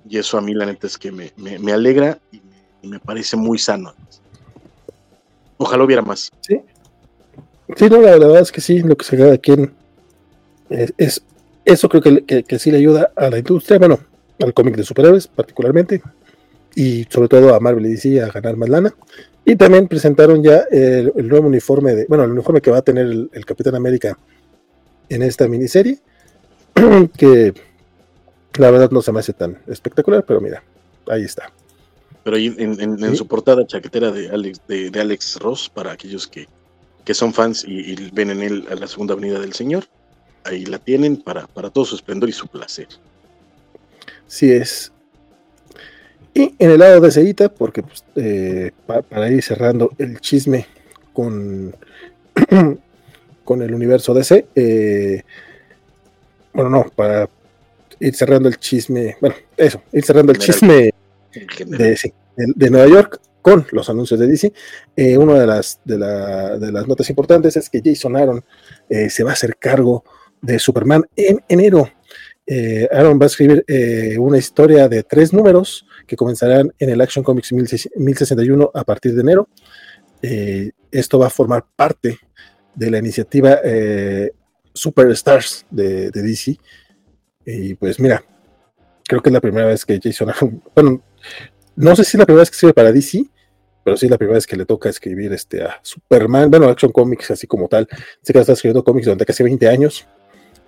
y 0.07 0.19
eso 0.19 0.37
a 0.37 0.41
mí 0.41 0.53
la 0.53 0.67
neta 0.67 0.85
es 0.85 0.95
que 0.95 1.11
me 1.11 1.73
alegra 1.73 2.19
y 2.31 2.37
me, 2.37 2.67
y 2.83 2.87
me, 2.87 2.99
parece 2.99 3.35
muy 3.35 3.57
sano. 3.57 3.95
Ojalá 5.57 5.83
hubiera 5.83 6.03
más. 6.03 6.31
Sí, 6.41 6.61
sí 7.77 7.89
no, 7.89 8.01
la, 8.01 8.17
la 8.17 8.27
verdad 8.27 8.41
es 8.41 8.51
que 8.51 8.61
sí, 8.61 8.81
lo 8.81 8.97
que 8.97 9.05
se 9.05 9.17
cada 9.17 9.37
quien 9.37 9.73
es, 10.69 10.93
es 10.97 11.23
eso 11.65 11.89
creo 11.89 12.01
que, 12.01 12.23
que, 12.23 12.43
que 12.43 12.59
sí 12.59 12.71
le 12.71 12.77
ayuda 12.77 13.11
a 13.15 13.29
la 13.29 13.37
industria, 13.37 13.77
bueno, 13.77 13.99
al 14.39 14.53
cómic 14.53 14.75
de 14.75 14.83
superhéroes 14.83 15.27
particularmente, 15.27 16.01
y 16.75 17.05
sobre 17.09 17.27
todo 17.27 17.53
a 17.53 17.59
Marvel 17.59 17.85
y 17.87 17.89
DC 17.89 18.21
a 18.21 18.29
ganar 18.29 18.55
más 18.55 18.69
lana. 18.69 18.95
Y 19.43 19.55
también 19.55 19.87
presentaron 19.87 20.43
ya 20.43 20.65
el, 20.69 21.11
el 21.15 21.27
nuevo 21.27 21.47
uniforme, 21.47 21.95
de, 21.95 22.05
bueno, 22.07 22.23
el 22.23 22.31
uniforme 22.31 22.61
que 22.61 22.71
va 22.71 22.77
a 22.77 22.81
tener 22.81 23.05
el, 23.05 23.29
el, 23.31 23.45
Capitán 23.45 23.75
América 23.75 24.17
en 25.09 25.23
esta 25.23 25.47
miniserie, 25.47 25.99
que 27.17 27.53
la 28.57 28.71
verdad 28.71 28.91
no 28.91 29.01
se 29.01 29.11
me 29.11 29.19
hace 29.19 29.33
tan 29.33 29.57
espectacular, 29.67 30.23
pero 30.25 30.41
mira, 30.41 30.63
ahí 31.07 31.23
está. 31.23 31.51
Pero 32.23 32.37
ahí 32.37 32.47
en, 32.57 32.79
en, 32.79 33.03
en 33.03 33.11
¿Sí? 33.11 33.15
su 33.17 33.27
portada 33.27 33.65
chaquetera 33.65 34.11
de 34.11 34.29
Alex, 34.29 34.61
de, 34.67 34.89
de 34.89 34.99
Alex 34.99 35.39
Ross, 35.39 35.69
para 35.69 35.93
aquellos 35.93 36.27
que, 36.27 36.47
que 37.07 37.13
son 37.13 37.33
fans 37.33 37.63
y, 37.65 37.93
y, 37.93 38.11
ven 38.11 38.31
en 38.31 38.43
él 38.43 38.67
a 38.69 38.75
la 38.75 38.85
segunda 38.85 39.13
avenida 39.13 39.39
del 39.39 39.53
Señor, 39.53 39.85
ahí 40.43 40.65
la 40.65 40.77
tienen 40.77 41.15
para, 41.15 41.47
para 41.47 41.69
todo 41.69 41.85
su 41.85 41.95
esplendor 41.95 42.27
y 42.27 42.33
su 42.33 42.47
placer. 42.47 42.89
Sí 44.27 44.51
es. 44.51 44.91
Y 46.33 46.53
en 46.59 46.71
el 46.71 46.79
lado 46.79 46.99
de 46.99 47.09
Ceita, 47.09 47.47
porque 47.47 47.81
pues, 47.81 48.03
eh, 48.17 48.71
para, 48.85 49.03
para, 49.03 49.31
ir 49.31 49.41
cerrando 49.41 49.89
el 49.97 50.19
chisme 50.19 50.67
con, 51.13 51.73
con 53.45 53.61
el 53.61 53.73
universo 53.73 54.13
DC, 54.13 54.45
eh, 54.53 55.23
bueno, 56.51 56.69
no, 56.69 56.85
para 56.93 57.29
ir 58.01 58.15
cerrando 58.17 58.49
el 58.49 58.57
chisme, 58.57 59.15
bueno, 59.21 59.37
eso, 59.55 59.81
ir 59.93 60.03
cerrando 60.03 60.33
el 60.33 60.39
chisme 60.39 60.93
de, 61.31 62.11
de, 62.35 62.69
Nueva 62.69 62.87
York 62.89 63.21
con 63.41 63.65
los 63.71 63.89
anuncios 63.89 64.19
de 64.19 64.27
DC. 64.27 64.53
Eh, 64.95 65.17
una 65.17 65.39
de 65.39 65.47
las, 65.47 65.79
de, 65.85 65.97
la, 65.97 66.57
de, 66.57 66.71
las 66.71 66.87
notas 66.87 67.09
importantes 67.09 67.55
es 67.55 67.69
que 67.69 67.81
Jason 67.83 68.15
Aaron 68.15 68.43
eh, 68.89 69.09
se 69.09 69.23
va 69.23 69.31
a 69.31 69.33
hacer 69.33 69.57
cargo 69.57 70.03
de 70.41 70.59
Superman 70.59 71.05
en 71.15 71.39
enero. 71.47 71.89
Eh, 72.45 72.87
Aaron 72.91 73.19
va 73.19 73.25
a 73.25 73.27
escribir 73.27 73.65
una 74.19 74.37
historia 74.37 74.87
de 74.87 75.03
tres 75.03 75.33
números 75.33 75.85
que 76.05 76.15
comenzarán 76.15 76.73
en 76.79 76.89
el 76.89 77.01
Action 77.01 77.23
Comics 77.23 77.51
1061 77.51 78.71
a 78.73 78.83
partir 78.83 79.13
de 79.15 79.21
enero. 79.21 79.49
Esto 80.91 81.19
va 81.19 81.27
a 81.27 81.29
formar 81.29 81.65
parte 81.75 82.19
de 82.73 82.91
la 82.91 82.99
iniciativa 82.99 83.59
Superstars 84.73 85.65
de, 85.69 86.11
de, 86.11 86.21
DC. 86.21 86.57
Y 87.45 87.73
pues 87.73 87.99
mira, 87.99 88.23
creo 89.07 89.21
que 89.21 89.29
es 89.29 89.33
la 89.33 89.41
primera 89.41 89.67
vez 89.67 89.85
que 89.85 89.99
Jason 90.01 90.29
Aaron, 90.29 90.63
bueno, 90.75 91.01
no 91.77 91.95
sé 91.95 92.03
si 92.03 92.17
es 92.17 92.19
la 92.19 92.25
primera 92.25 92.41
vez 92.41 92.49
que 92.49 92.55
escribe 92.55 92.73
para 92.73 92.91
DC, 92.91 93.23
pero 93.83 93.95
sí 93.95 94.07
es 94.07 94.11
la 94.11 94.17
primera 94.17 94.35
vez 94.35 94.47
que 94.47 94.57
le 94.57 94.65
toca 94.65 94.89
escribir 94.89 95.31
este, 95.31 95.63
a 95.63 95.79
Superman, 95.83 96.49
bueno, 96.49 96.67
Action 96.67 96.91
Comics 96.91 97.31
así 97.31 97.45
como 97.45 97.67
tal. 97.67 97.87
Sé 98.21 98.33
que 98.33 98.39
está 98.39 98.53
escribiendo 98.53 98.83
cómics 98.83 99.05
durante 99.05 99.25
casi 99.25 99.43
20 99.43 99.67
años 99.69 100.05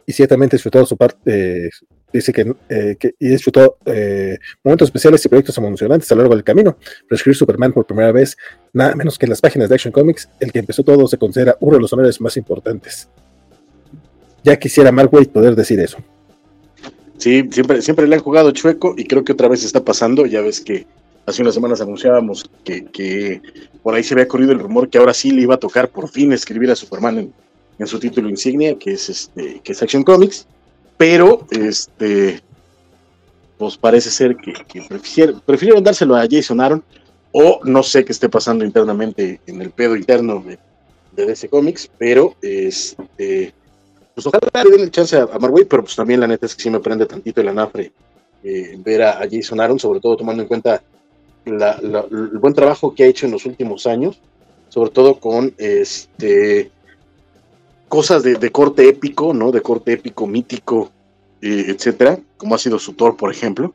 y 0.06 0.14
ciertamente 0.14 0.56
disfrutado 0.56 0.86
su 0.86 0.96
parte, 0.96 1.18
eh, 1.26 1.70
dice 2.14 2.32
que, 2.32 2.54
eh, 2.70 2.96
que, 3.00 3.16
disfrutó 3.20 3.78
eh, 3.86 4.38
momentos 4.64 4.88
especiales 4.88 5.26
y 5.26 5.30
proyectos 5.30 5.58
emocionantes 5.58 6.12
a 6.12 6.16
lo 6.16 6.22
largo 6.22 6.36
del 6.36 6.44
camino. 6.44 6.78
Pero 6.80 7.16
escribir 7.16 7.36
Superman 7.36 7.74
por 7.74 7.88
primera 7.88 8.12
vez, 8.12 8.38
nada 8.72 8.94
menos 8.96 9.18
que 9.18 9.26
en 9.26 9.32
las 9.32 9.42
páginas 9.42 9.68
de 9.68 9.76
Action 9.76 9.92
Comics, 9.92 10.30
el 10.40 10.52
que 10.52 10.60
empezó 10.60 10.84
todo 10.84 11.08
se 11.08 11.18
considera 11.18 11.58
uno 11.60 11.78
de 11.78 11.82
los 11.82 11.92
honores 11.92 12.22
más 12.22 12.38
importantes. 12.38 13.10
Ya 14.44 14.58
quisiera 14.58 14.92
Mark 14.92 15.12
Waid 15.12 15.30
poder 15.30 15.56
decir 15.56 15.80
eso. 15.80 15.98
Sí, 17.18 17.50
siempre, 17.52 17.82
siempre 17.82 18.08
le 18.08 18.16
han 18.16 18.22
jugado 18.22 18.52
chueco 18.52 18.94
y 18.96 19.06
creo 19.06 19.26
que 19.26 19.34
otra 19.34 19.50
vez 19.50 19.66
está 19.66 19.84
pasando. 19.84 20.26
Ya 20.26 20.42
ves 20.42 20.62
que 20.62 20.88
hace 21.30 21.41
unas 21.41 21.53
semanas 21.53 21.82
anunciábamos 21.82 22.49
que, 22.64 23.41
por 23.83 23.95
ahí 23.95 24.03
se 24.03 24.14
había 24.14 24.27
corrido 24.27 24.51
el 24.51 24.59
rumor 24.59 24.90
que 24.90 24.98
ahora 24.98 25.14
sí 25.14 25.32
le 25.32 25.43
iba 25.43 25.56
a 25.56 25.59
tocar 25.59 25.90
por 25.90 26.09
fin 26.09 26.33
escribir 26.33 26.72
a 26.72 26.75
Superman 26.75 27.32
en, 27.77 27.88
su 27.88 27.98
título 27.98 28.30
insignia, 28.30 28.77
que 28.77 28.91
es 28.91 29.09
este, 29.09 29.61
que 29.64 29.72
es 29.72 29.82
Action 29.82 30.03
Comics, 30.03 30.45
pero 30.98 31.48
este 31.51 32.41
pues 33.58 33.77
parece 33.77 34.09
ser 34.09 34.35
que, 34.38 34.53
que 34.67 34.82
prefirieron, 35.45 35.83
dárselo 35.83 36.16
a 36.16 36.27
Jason 36.30 36.59
Aaron, 36.59 36.83
o 37.32 37.59
no 37.64 37.83
sé 37.83 38.03
qué 38.03 38.11
esté 38.11 38.27
pasando 38.27 38.66
internamente 38.66 39.40
en 39.45 39.61
el 39.61 39.72
pedo 39.72 39.95
interno 39.95 40.41
de, 40.41 40.58
de 41.14 41.25
DC 41.25 41.48
Comics, 41.49 41.90
pero 41.98 42.35
este 42.41 43.53
pues 44.14 44.27
ojalá 44.27 44.64
le 44.66 44.72
den 44.72 44.82
el 44.82 44.91
chance 44.91 45.16
a, 45.16 45.24
a 45.24 45.40
pero 45.40 45.83
pues 45.83 45.95
también 45.95 46.19
la 46.19 46.27
neta 46.27 46.45
es 46.45 46.56
que 46.56 46.64
sí 46.64 46.69
me 46.69 46.82
prende 46.82 47.06
tantito 47.06 47.40
el 47.40 47.48
anafre 47.48 47.93
eh, 48.43 48.75
ver 48.80 49.03
a, 49.03 49.19
a, 49.19 49.27
Jason 49.30 49.59
Aaron, 49.59 49.80
sobre 49.80 49.99
todo 49.99 50.17
tomando 50.17 50.41
en 50.41 50.48
cuenta 50.48 50.82
el 51.50 52.40
buen 52.40 52.53
trabajo 52.53 52.94
que 52.94 53.03
ha 53.03 53.08
hecho 53.08 53.26
en 53.26 53.32
los 53.32 53.45
últimos 53.45 53.88
años, 53.88 54.19
sobre 54.69 54.92
todo 54.92 55.19
con 55.19 55.53
este 55.58 56.72
cosas 57.88 58.24
de, 58.24 58.52
corte 58.52 58.88
épico, 58.88 59.34
¿no? 59.34 59.52
De 59.52 59.61
corte 59.61 59.94
épico, 59.94 60.28
mítico, 60.28 60.92
etcétera, 61.42 62.19
como 62.38 62.56
ha 62.56 62.58
sido 62.60 62.78
su 62.80 62.94
Thor, 62.94 63.18
por 63.18 63.32
ejemplo. 63.32 63.74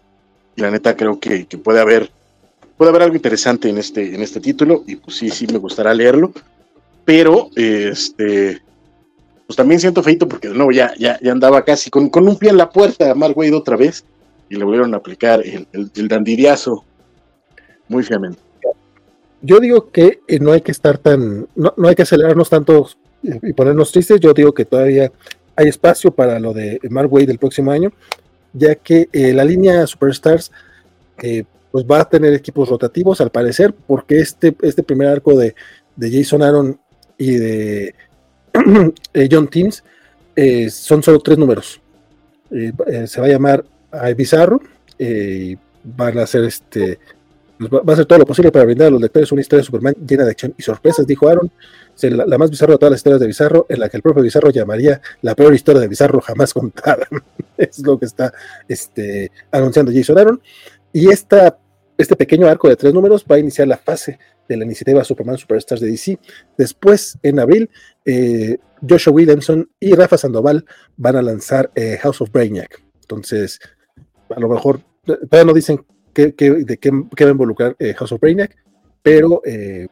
Y 0.56 0.62
la 0.62 0.70
neta 0.70 0.96
creo 0.96 1.18
que, 1.18 1.46
que, 1.46 1.58
puede 1.58 1.80
haber 1.80 2.10
puede 2.76 2.90
haber 2.90 3.02
algo 3.02 3.16
interesante 3.16 3.68
en 3.68 3.78
este, 3.78 4.14
en 4.14 4.22
este 4.22 4.40
título, 4.40 4.84
y 4.86 4.96
pues 4.96 5.16
sí, 5.16 5.30
sí 5.30 5.46
me 5.48 5.58
gustará 5.58 5.92
leerlo. 5.92 6.32
Pero 7.04 7.50
este 7.56 8.62
pues 9.46 9.56
también 9.56 9.78
siento 9.78 10.02
feito 10.02 10.26
porque 10.26 10.48
de 10.48 10.54
nuevo 10.54 10.72
ya, 10.72 10.94
ya, 10.98 11.18
ya 11.20 11.32
andaba 11.32 11.64
casi 11.64 11.90
con, 11.90 12.08
con 12.08 12.26
un 12.26 12.38
pie 12.38 12.48
en 12.48 12.56
la 12.56 12.70
puerta 12.70 13.10
a 13.10 13.14
Mark 13.14 13.36
Wade 13.36 13.52
otra 13.52 13.76
vez, 13.76 14.04
y 14.48 14.56
le 14.56 14.64
volvieron 14.64 14.94
a 14.94 14.98
aplicar 14.98 15.42
el, 15.44 15.66
el, 15.72 15.90
el 15.94 16.08
dandiriazo 16.08 16.84
muy 17.88 18.02
fiamente. 18.02 18.38
Yo 19.42 19.60
digo 19.60 19.90
que 19.90 20.20
eh, 20.26 20.38
no 20.40 20.52
hay 20.52 20.62
que 20.62 20.72
estar 20.72 20.96
tan, 20.96 21.46
no, 21.54 21.74
no 21.76 21.88
hay 21.88 21.94
que 21.94 22.02
acelerarnos 22.02 22.48
tanto 22.48 22.88
y 23.22 23.52
ponernos 23.52 23.92
tristes, 23.92 24.20
yo 24.20 24.32
digo 24.32 24.52
que 24.52 24.64
todavía 24.64 25.12
hay 25.56 25.68
espacio 25.68 26.10
para 26.10 26.38
lo 26.38 26.52
de 26.52 26.78
Mark 26.90 27.12
Wade 27.12 27.26
del 27.26 27.38
próximo 27.38 27.70
año, 27.70 27.92
ya 28.52 28.74
que 28.74 29.08
eh, 29.12 29.32
la 29.32 29.44
línea 29.44 29.86
Superstars 29.86 30.50
eh, 31.22 31.44
pues 31.70 31.84
va 31.84 32.00
a 32.00 32.08
tener 32.08 32.32
equipos 32.32 32.68
rotativos 32.68 33.20
al 33.20 33.30
parecer, 33.30 33.74
porque 33.86 34.18
este, 34.18 34.54
este 34.62 34.82
primer 34.82 35.08
arco 35.08 35.36
de, 35.36 35.54
de 35.96 36.10
Jason 36.10 36.42
Aaron 36.42 36.78
y 37.18 37.32
de 37.32 37.94
John 39.30 39.48
Teams 39.48 39.82
son 40.70 41.02
solo 41.02 41.20
tres 41.20 41.38
números. 41.38 41.80
se 42.50 43.20
va 43.20 43.26
a 43.26 43.30
llamar 43.30 43.64
a 43.90 44.08
Bizarro 44.10 44.60
y 44.98 45.56
van 45.82 46.18
a 46.18 46.22
hacer 46.22 46.44
este 46.44 46.98
pues 47.68 47.82
va 47.82 47.92
a 47.92 47.92
hacer 47.94 48.06
todo 48.06 48.18
lo 48.18 48.26
posible 48.26 48.50
para 48.52 48.64
brindar 48.64 48.88
a 48.88 48.90
los 48.90 49.00
lectores 49.00 49.30
una 49.32 49.40
historia 49.40 49.60
de 49.60 49.66
Superman 49.66 49.94
llena 50.06 50.24
de 50.24 50.30
acción 50.30 50.54
y 50.56 50.62
sorpresas, 50.62 51.06
dijo 51.06 51.28
Aaron 51.28 51.50
la, 52.02 52.38
más 52.38 52.50
bizarra 52.50 52.72
de 52.72 52.78
todas 52.78 52.90
las 52.90 52.98
historias 52.98 53.20
de 53.20 53.26
Bizarro, 53.26 53.66
en 53.68 53.80
la 53.80 53.88
que 53.88 53.96
el 53.96 54.02
propio 54.02 54.22
Bizarro 54.22 54.50
llamaría 54.50 55.00
la 55.22 55.34
peor 55.34 55.54
historia 55.54 55.80
de 55.80 55.88
Bizarro 55.88 56.20
jamás 56.20 56.52
contada. 56.52 57.06
es 57.56 57.78
lo 57.80 57.98
que 57.98 58.06
está 58.06 58.32
este, 58.68 59.30
anunciando 59.50 59.92
Jason 59.94 60.18
Aaron. 60.18 60.42
Y 60.92 61.10
esta, 61.10 61.58
este 61.96 62.16
pequeño 62.16 62.48
arco 62.48 62.68
de 62.68 62.76
tres 62.76 62.92
números 62.92 63.24
va 63.30 63.36
a 63.36 63.38
iniciar 63.38 63.68
la 63.68 63.76
fase 63.76 64.18
de 64.48 64.56
la 64.56 64.64
iniciativa 64.64 65.04
Superman 65.04 65.38
Superstars 65.38 65.80
de 65.80 65.88
DC. 65.88 66.18
Después, 66.58 67.18
en 67.22 67.40
abril, 67.40 67.70
eh, 68.04 68.58
Joshua 68.86 69.12
Williamson 69.12 69.70
y 69.80 69.94
Rafa 69.94 70.18
Sandoval 70.18 70.64
van 70.96 71.16
a 71.16 71.22
lanzar 71.22 71.70
eh, 71.74 71.98
House 72.02 72.20
of 72.20 72.30
Brainiac. 72.30 72.82
Entonces, 73.00 73.60
a 74.28 74.40
lo 74.40 74.48
mejor, 74.48 74.80
todavía 75.04 75.44
no 75.44 75.54
dicen 75.54 75.84
qué, 76.14 76.34
qué, 76.34 76.50
de 76.50 76.78
qué, 76.78 76.90
qué, 77.14 77.24
va 77.24 77.30
a 77.30 77.32
involucrar 77.32 77.76
eh, 77.78 77.94
House 77.94 78.12
of 78.12 78.20
Brainiac, 78.20 78.56
pero 79.02 79.42
eh, 79.44 79.88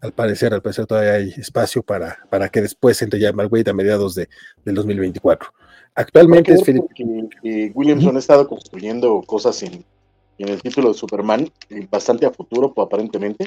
al 0.00 0.12
parecer, 0.12 0.52
al 0.52 0.62
parecer 0.62 0.86
todavía 0.86 1.14
hay 1.14 1.30
espacio 1.30 1.82
para, 1.82 2.18
para 2.30 2.48
que 2.48 2.60
después 2.60 3.00
entre 3.02 3.18
ya 3.18 3.32
Mark 3.32 3.52
Wade 3.52 3.70
a 3.70 3.74
mediados 3.74 4.14
de, 4.14 4.28
del 4.64 4.74
2024. 4.74 5.50
Actualmente 5.94 6.52
es 6.52 6.62
Philip. 6.62 6.84
Williamson 7.74 8.16
ha 8.16 8.18
estado 8.18 8.48
construyendo 8.48 9.22
cosas 9.22 9.62
en, 9.62 9.84
el 10.38 10.60
título 10.60 10.88
de 10.88 10.94
Superman 10.94 11.48
eh, 11.70 11.86
bastante 11.90 12.26
a 12.26 12.30
futuro, 12.30 12.72
aparentemente, 12.76 13.46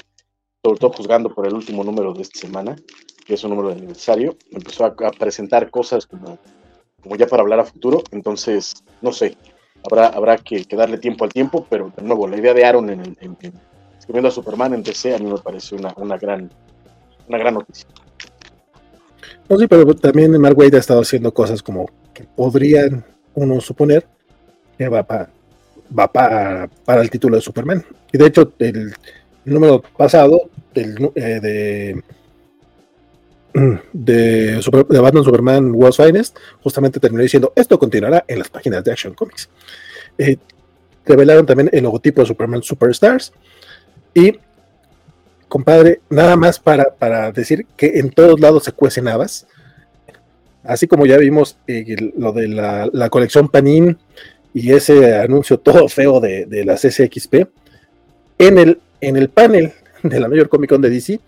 sobre 0.64 0.80
todo 0.80 0.94
juzgando 0.94 1.34
por 1.34 1.46
el 1.46 1.54
último 1.54 1.84
número 1.84 2.14
de 2.14 2.22
esta 2.22 2.40
semana, 2.40 2.76
que 3.26 3.34
es 3.34 3.44
un 3.44 3.52
número 3.52 3.70
de 3.70 3.76
aniversario. 3.76 4.38
Empezó 4.50 4.86
a, 4.86 4.96
presentar 5.12 5.70
cosas 5.70 6.08
como, 6.08 6.40
como 7.04 7.16
ya 7.18 7.28
para 7.28 7.44
hablar 7.44 7.60
a 7.60 7.66
futuro, 7.66 8.02
entonces, 8.12 8.74
no 9.02 9.12
sé, 9.12 9.38
habrá, 9.84 10.08
habrá 10.08 10.38
que, 10.38 10.66
darle 10.72 10.98
tiempo 10.98 11.26
al 11.26 11.32
tiempo, 11.32 11.66
pero 11.70 11.92
de 11.96 12.04
nuevo, 12.04 12.28
la 12.28 12.38
idea 12.38 12.54
de 12.54 12.66
Aaron 12.66 12.90
en, 12.90 13.18
escribiendo 13.98 14.30
a 14.30 14.32
Superman 14.32 14.74
en 14.74 14.84
DC 14.84 15.16
a 15.16 15.20
mí 15.20 15.26
me 15.26 15.38
parece 15.38 15.76
una, 15.76 15.94
una, 15.98 16.18
gran, 16.18 16.50
una 17.28 17.38
gran 17.38 17.54
noticia. 17.56 17.88
No, 19.50 19.58
sí, 19.58 19.68
pero 19.68 19.96
también 19.96 20.40
Mark 20.40 20.58
Wade 20.58 20.78
ha 20.78 20.80
estado 20.80 21.02
haciendo 21.02 21.34
cosas 21.34 21.64
como 21.64 21.90
que 22.14 22.24
podrían 22.24 23.06
uno 23.34 23.62
suponer 23.62 24.06
que 24.78 24.90
va 24.90 25.04
para 25.04 25.30
va 25.98 26.08
para 26.12 27.02
el 27.02 27.10
título 27.10 27.36
de 27.36 27.42
Superman. 27.42 27.86
Y 28.12 28.18
de 28.18 28.28
hecho, 28.28 28.54
el, 28.60 28.94
número 29.46 29.82
pasado 29.98 30.50
del, 30.74 31.12
eh, 31.16 31.40
de, 31.40 32.04
de, 33.94 34.62
de, 34.90 35.00
Batman 35.00 35.24
Superman 35.24 35.72
World's 35.74 35.98
Finest, 35.98 36.38
justamente 36.62 37.00
terminó 37.00 37.24
diciendo 37.24 37.54
esto 37.56 37.80
continuará 37.80 38.24
en 38.28 38.40
las 38.40 38.50
páginas 38.50 38.84
de 38.84 38.92
Action 38.92 39.14
Comics. 39.14 39.50
Eh, 40.18 40.38
revelaron 41.06 41.46
también 41.46 41.70
el 41.72 41.84
logotipo 41.84 42.22
de 42.22 42.28
Superman 42.28 42.62
Superstars 42.62 43.34
y 44.14 44.40
compadre, 45.48 46.02
nada 46.10 46.36
más 46.36 46.60
para, 46.60 46.94
para 46.96 47.32
decir 47.32 47.66
que 47.76 48.00
en 48.00 48.12
todos 48.12 48.40
lados 48.40 48.64
se 48.64 48.72
cuecen 48.72 49.08
habas. 49.08 49.48
Así 50.64 50.88
como 50.88 51.06
ya 51.06 51.18
vimos 51.18 51.58
eh, 51.68 52.12
lo 52.18 52.34
de 52.34 52.48
la, 52.50 53.10
colección 53.10 53.48
Panin 53.48 53.98
y 54.54 54.74
ese 54.74 55.16
anuncio 55.16 55.60
todo 55.60 55.88
feo 55.88 56.20
de, 56.20 56.46
de 56.46 56.66
la 56.66 56.76
CCXP, 56.76 57.48
en 58.40 58.58
el, 58.58 58.80
en 59.00 59.16
el 59.16 59.30
panel 59.30 59.72
de 60.04 60.20
la 60.20 60.28
mayor 60.28 60.50
Comic 60.50 60.70
Con 60.70 60.82
de 60.82 60.90
DC, 60.90 61.20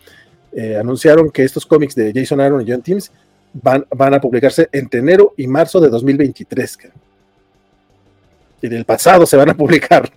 eh, 0.51 0.77
anunciaron 0.77 1.29
que 1.29 1.43
estos 1.43 1.65
cómics 1.65 1.95
de 1.95 2.11
Jason 2.13 2.41
Aaron 2.41 2.61
y 2.61 2.71
John 2.71 2.81
Teams 2.81 3.11
van, 3.53 3.85
van 3.95 4.13
a 4.13 4.21
publicarse 4.21 4.69
entre 4.71 4.99
enero 4.99 5.33
y 5.37 5.47
marzo 5.47 5.79
de 5.79 5.89
2023. 5.89 6.77
Y 8.61 8.67
del 8.67 8.85
pasado 8.85 9.25
se 9.25 9.37
van 9.37 9.49
a 9.49 9.53
publicar. 9.55 10.11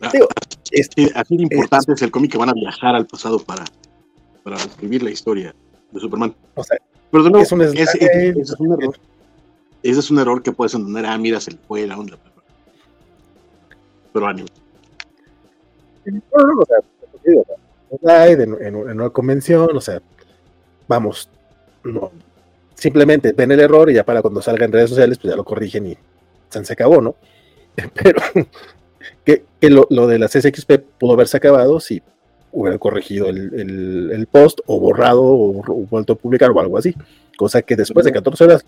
Ah, 0.00 0.12
es, 0.70 0.90
así 1.14 1.36
de 1.36 1.42
importante 1.42 1.92
es, 1.92 2.02
el 2.02 2.10
cómic 2.10 2.30
que 2.30 2.38
van 2.38 2.50
a 2.50 2.52
viajar 2.52 2.94
al 2.94 3.06
pasado 3.06 3.40
para, 3.40 3.64
para 4.44 4.56
escribir 4.56 5.02
la 5.02 5.10
historia 5.10 5.54
de 5.90 6.00
Superman. 6.00 6.34
O 6.54 6.62
sea, 6.62 6.78
Pero 7.10 7.38
es 7.38 7.52
un 7.52 7.62
ese, 7.62 7.74
es 8.40 8.54
un 8.58 8.72
error. 8.74 8.96
Ese 9.82 10.00
es 10.00 10.10
un 10.10 10.18
error 10.18 10.42
que 10.42 10.52
puedes 10.52 10.74
entender. 10.74 11.06
Ah, 11.06 11.18
mira, 11.18 11.40
se 11.40 11.52
le 11.52 11.58
fue 11.58 11.86
la 11.86 11.98
onda. 11.98 12.16
Pero 14.12 14.26
ánimo. 14.26 14.48
En, 17.90 18.74
una 18.74 19.10
convención, 19.10 19.76
o 19.76 19.80
sea, 19.80 20.00
vamos, 20.86 21.28
no, 21.84 22.10
simplemente 22.74 23.32
ven 23.32 23.52
el 23.52 23.60
error 23.60 23.90
y 23.90 23.94
ya 23.94 24.04
para 24.04 24.22
cuando 24.22 24.42
salga 24.42 24.64
en 24.64 24.72
redes 24.72 24.90
sociales, 24.90 25.18
pues 25.18 25.30
ya 25.32 25.36
lo 25.36 25.44
corrigen 25.44 25.86
y 25.86 25.98
se 26.50 26.72
acabó, 26.72 27.00
¿no? 27.00 27.16
Pero 27.94 28.20
que, 29.24 29.70
lo, 29.70 30.06
de 30.06 30.18
la 30.18 30.28
CSXP 30.28 30.72
pudo 30.98 31.12
haberse 31.12 31.36
acabado 31.36 31.80
si 31.80 32.02
hubieran 32.52 32.78
corregido 32.78 33.28
el, 33.28 34.28
post 34.30 34.60
o 34.66 34.80
borrado 34.80 35.22
o, 35.22 35.86
vuelto 35.90 36.14
a 36.14 36.16
publicar 36.16 36.50
o 36.50 36.60
algo 36.60 36.78
así. 36.78 36.94
Cosa 37.36 37.62
que 37.62 37.76
después 37.76 38.04
de 38.04 38.12
14 38.12 38.44
horas 38.44 38.64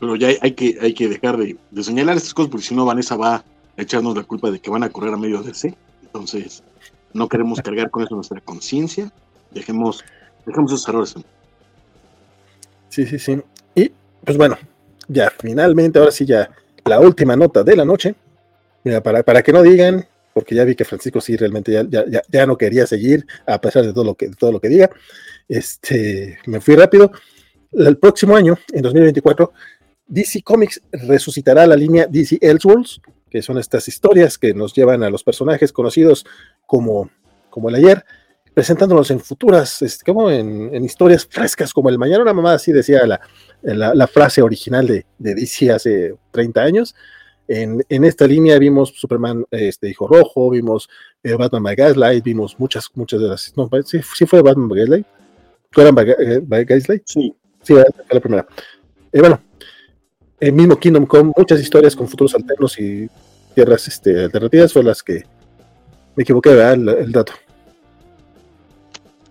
Pero 0.00 0.16
ya 0.16 0.28
hay, 0.40 0.52
que, 0.52 0.76
hay 0.80 0.92
que 0.92 1.08
dejar 1.08 1.36
de, 1.38 1.56
señalar 1.82 2.16
estas 2.16 2.34
cosas 2.34 2.50
porque 2.50 2.66
si 2.66 2.74
no 2.74 2.84
Vanessa 2.84 3.16
va 3.16 3.36
a 3.36 3.44
echarnos 3.76 4.16
la 4.16 4.24
culpa 4.24 4.50
de 4.50 4.58
que 4.58 4.70
van 4.70 4.82
a 4.82 4.90
correr 4.90 5.14
a 5.14 5.16
medio 5.16 5.42
de 5.42 5.54
C. 5.54 5.74
Entonces, 6.02 6.62
no 7.16 7.28
queremos 7.28 7.60
cargar 7.60 7.90
con 7.90 8.04
eso 8.04 8.14
nuestra 8.14 8.40
conciencia. 8.40 9.10
Dejemos, 9.50 10.04
dejemos 10.44 10.72
esos 10.72 10.88
errores. 10.88 11.14
Sí, 12.88 13.06
sí, 13.06 13.18
sí. 13.18 13.40
Y 13.74 13.90
pues 14.24 14.36
bueno, 14.36 14.56
ya 15.08 15.32
finalmente, 15.38 15.98
ahora 15.98 16.10
sí 16.10 16.24
ya 16.24 16.50
la 16.84 17.00
última 17.00 17.36
nota 17.36 17.64
de 17.64 17.76
la 17.76 17.84
noche 17.84 18.14
Mira, 18.86 19.02
para, 19.02 19.24
para 19.24 19.42
que 19.42 19.52
no 19.52 19.64
digan, 19.64 20.06
porque 20.32 20.54
ya 20.54 20.62
vi 20.62 20.76
que 20.76 20.84
Francisco 20.84 21.20
sí 21.20 21.36
realmente 21.36 21.72
ya, 21.72 22.04
ya, 22.30 22.46
no 22.46 22.56
quería 22.56 22.86
seguir, 22.86 23.26
a 23.44 23.60
pesar 23.60 23.84
de 23.84 23.92
todo 23.92 24.04
lo 24.04 24.14
que, 24.14 24.28
todo 24.28 24.52
lo 24.52 24.60
que 24.60 24.68
diga. 24.68 24.90
Este, 25.48 26.38
me 26.46 26.60
fui 26.60 26.76
rápido. 26.76 27.10
El 27.72 27.98
próximo 27.98 28.36
año, 28.36 28.56
en 28.72 28.82
2024, 28.82 29.52
DC 30.06 30.42
Comics 30.42 30.80
resucitará 30.92 31.66
la 31.66 31.74
línea 31.74 32.06
DC 32.06 32.38
Elseworlds, 32.40 33.00
que 33.28 33.42
son 33.42 33.58
estas 33.58 33.88
historias 33.88 34.38
que 34.38 34.54
nos 34.54 34.72
llevan 34.72 35.02
a 35.02 35.10
los 35.10 35.24
personajes 35.24 35.72
conocidos 35.72 36.24
como, 36.66 37.10
como 37.50 37.68
el 37.68 37.76
ayer, 37.76 38.04
presentándolos 38.52 39.10
en 39.10 39.20
futuras, 39.20 39.82
este, 39.82 40.04
como 40.04 40.30
en, 40.30 40.84
historias 40.84 41.26
frescas 41.26 41.72
como 41.72 41.88
el 41.88 41.98
mañana. 41.98 42.22
Una 42.22 42.32
mamá 42.32 42.54
así 42.54 42.72
decía 42.72 43.06
la, 43.06 43.20
la, 43.62 44.06
frase 44.06 44.42
original 44.42 44.86
de, 44.86 45.04
de, 45.18 45.34
DC 45.34 45.70
hace 45.70 46.14
30 46.30 46.62
años. 46.62 46.94
En, 47.48 47.84
esta 47.88 48.26
línea 48.26 48.58
vimos 48.58 48.94
Superman, 48.96 49.44
este 49.50 49.88
Hijo 49.88 50.08
Rojo, 50.08 50.50
vimos 50.50 50.88
eh, 51.22 51.34
Batman 51.34 51.62
by 51.62 51.76
Gaslight, 51.76 52.24
vimos 52.24 52.58
muchas, 52.58 52.88
muchas 52.94 53.20
de 53.20 53.28
las. 53.28 53.52
No, 53.56 53.68
sí, 53.84 54.00
fue 54.26 54.42
Batman 54.42 54.68
by 54.68 54.78
Gaslight. 54.80 55.06
¿Tú 55.70 55.80
eran 55.80 55.94
by, 55.94 56.10
eh, 56.10 56.64
Gaslight? 56.64 57.02
Sí. 57.04 57.34
Sí, 57.62 57.74
fue 57.74 57.84
la 58.10 58.20
primera. 58.20 58.46
Eh, 59.12 59.20
bueno, 59.20 59.40
el 60.40 60.52
mismo 60.52 60.78
Kingdom 60.78 61.06
Come, 61.06 61.32
muchas 61.36 61.60
historias 61.60 61.94
con 61.94 62.08
futuros 62.08 62.34
alternos 62.34 62.78
y 62.78 63.08
tierras 63.54 63.88
este, 63.88 64.24
alternativas 64.24 64.72
fueron 64.72 64.88
las 64.88 65.02
que 65.02 65.24
me 66.16 66.22
equivoqué, 66.22 66.50
¿verdad? 66.50 66.98
El, 66.98 67.12
dato. 67.12 67.32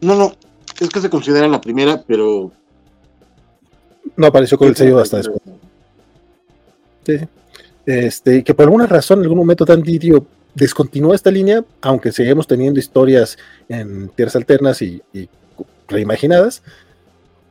No, 0.01 0.15
no, 0.15 0.33
es 0.79 0.89
que 0.89 1.01
se 1.01 1.09
considera 1.09 1.47
la 1.47 1.59
primera, 1.59 2.03
pero. 2.07 2.51
No 4.15 4.27
apareció 4.27 4.57
con 4.57 4.67
el 4.67 4.75
sello 4.75 4.99
hasta 4.99 5.17
después. 5.17 5.41
Sí, 7.05 7.17
sí 7.17 7.27
este, 7.85 8.43
que 8.43 8.53
por 8.53 8.63
alguna 8.65 8.87
razón 8.87 9.19
en 9.19 9.23
algún 9.23 9.37
momento 9.37 9.63
Dan 9.63 9.83
Didio 9.83 10.25
descontinuó 10.53 11.13
esta 11.13 11.29
línea, 11.29 11.63
aunque 11.81 12.11
seguimos 12.11 12.47
teniendo 12.47 12.79
historias 12.79 13.37
en 13.69 14.09
tierras 14.09 14.35
alternas 14.35 14.81
y, 14.81 15.01
reimaginadas. 15.87 16.63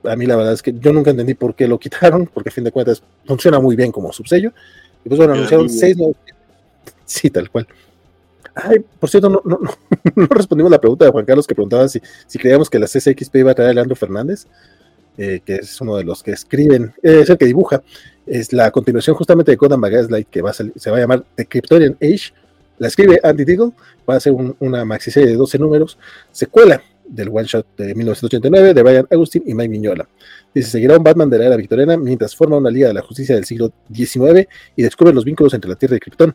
A 0.05 0.17
mí 0.17 0.27
la 0.27 0.37
verdad 0.37 0.53
es 0.53 0.63
que 0.63 0.75
yo 0.79 0.93
nunca 0.93 1.11
entendí 1.11 1.35
por 1.35 1.55
qué 1.55 1.69
lo 1.69 1.79
quitaron, 1.79 2.27
porque 2.33 2.49
a 2.49 2.53
fin 2.53 2.65
de 2.65 2.73
cuentas 2.73 3.03
funciona 3.27 3.61
muy 3.61 3.77
bien 3.77 3.93
como 3.93 4.13
subsello. 4.13 4.53
Y 5.05 5.09
pues 5.09 5.19
bueno, 5.19 5.35
anunciaron 5.35 5.69
seis 5.69 5.97
nuevos. 5.97 6.17
Sí, 7.05 7.31
tal 7.31 7.51
cual. 7.51 7.69
Ay, 8.55 8.79
por 9.01 9.11
cierto, 9.11 9.29
no, 9.29 9.43
no, 9.45 9.59
no, 10.15 10.27
respondimos 10.27 10.71
la 10.71 10.81
pregunta 10.81 11.05
de 11.05 11.11
Juan 11.11 11.25
Carlos 11.25 11.47
que 11.47 11.55
preguntaba 11.55 11.89
si, 11.89 12.01
creíamos 12.39 12.71
que 12.71 12.79
la 12.79 12.87
CCXP 12.87 13.37
iba 13.37 13.53
a 13.53 13.55
traer 13.55 13.71
a 13.71 13.75
Leandro 13.75 13.97
Fernández, 13.97 14.47
eh, 15.17 15.41
que 15.45 15.57
es 15.57 15.81
uno 15.81 15.97
de 15.97 16.05
los 16.05 16.23
que 16.23 16.33
escriben, 16.33 16.93
eh, 17.03 17.21
es 17.23 17.31
el 17.31 17.39
que 17.39 17.47
dibuja 17.47 17.83
es 18.27 18.53
la 18.53 18.71
continuación 18.71 19.17
justamente 19.17 19.53
de 19.53 19.57
Gotham 19.57 19.83
Gaslight, 19.83 20.29
que 20.29 20.43
va 20.43 20.51
a 20.51 20.55
se 20.55 20.91
va 20.91 20.97
a 20.97 21.01
llamar 21.01 21.25
The 21.35 21.47
Kryptonian 21.47 21.97
Age. 22.01 22.33
La 22.79 22.89
escribe 22.89 23.21
Andy 23.23 23.45
Diggle, 23.45 23.71
va 24.09 24.17
a 24.17 24.21
ser 24.21 24.33
una 24.59 24.85
maxi 24.85 25.11
serie 25.11 25.31
de 25.31 25.37
12 25.37 25.59
números, 25.59 25.97
secuela 26.33 26.83
del 27.07 27.29
one 27.29 27.45
shot 27.45 27.67
de 27.77 27.95
1989 27.95 28.75
de 28.75 28.83
Brian 28.83 29.07
Agustin 29.11 29.45
y 29.47 29.55
Mike 29.55 29.69
Mignola. 29.69 30.09
Dice: 30.53 30.71
Seguirá 30.71 30.97
un 30.97 31.05
Batman 31.05 31.31
de 31.31 31.39
la 31.39 31.47
era 31.47 31.57
victoriana 31.57 31.97
mientras 31.97 32.35
forma 32.35 32.57
una 32.57 32.71
Liga 32.71 32.89
de 32.89 32.95
la 32.95 33.03
Justicia 33.03 33.35
del 33.35 33.45
siglo 33.45 33.73
XIX 33.93 34.49
y 34.75 34.83
descubre 34.83 35.13
los 35.13 35.25
vínculos 35.25 35.55
entre 35.55 35.71
la 35.71 35.77
Tierra 35.77 35.97
y 35.97 36.01
Krypton. 36.01 36.35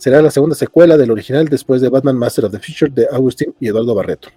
Será 0.00 0.22
la 0.22 0.30
segunda 0.30 0.56
secuela 0.56 0.96
del 0.96 1.10
original 1.10 1.46
después 1.46 1.82
de 1.82 1.90
Batman 1.90 2.16
Master 2.16 2.46
of 2.46 2.52
the 2.52 2.58
Future 2.58 2.90
de 2.90 3.06
Agustin 3.12 3.54
y 3.60 3.68
Eduardo 3.68 3.94
Barreto. 3.94 4.30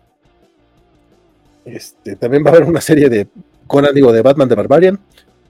Este, 1.64 2.17
también 2.17 2.43
va 2.43 2.50
a 2.50 2.56
haber 2.56 2.67
una 2.67 2.82
serie 2.82 3.08
de 3.08 3.30
Conan, 3.66 3.95
digo, 3.95 4.11
de 4.11 4.22
Batman 4.22 4.50
de 4.50 4.56
Barbarian, 4.56 5.00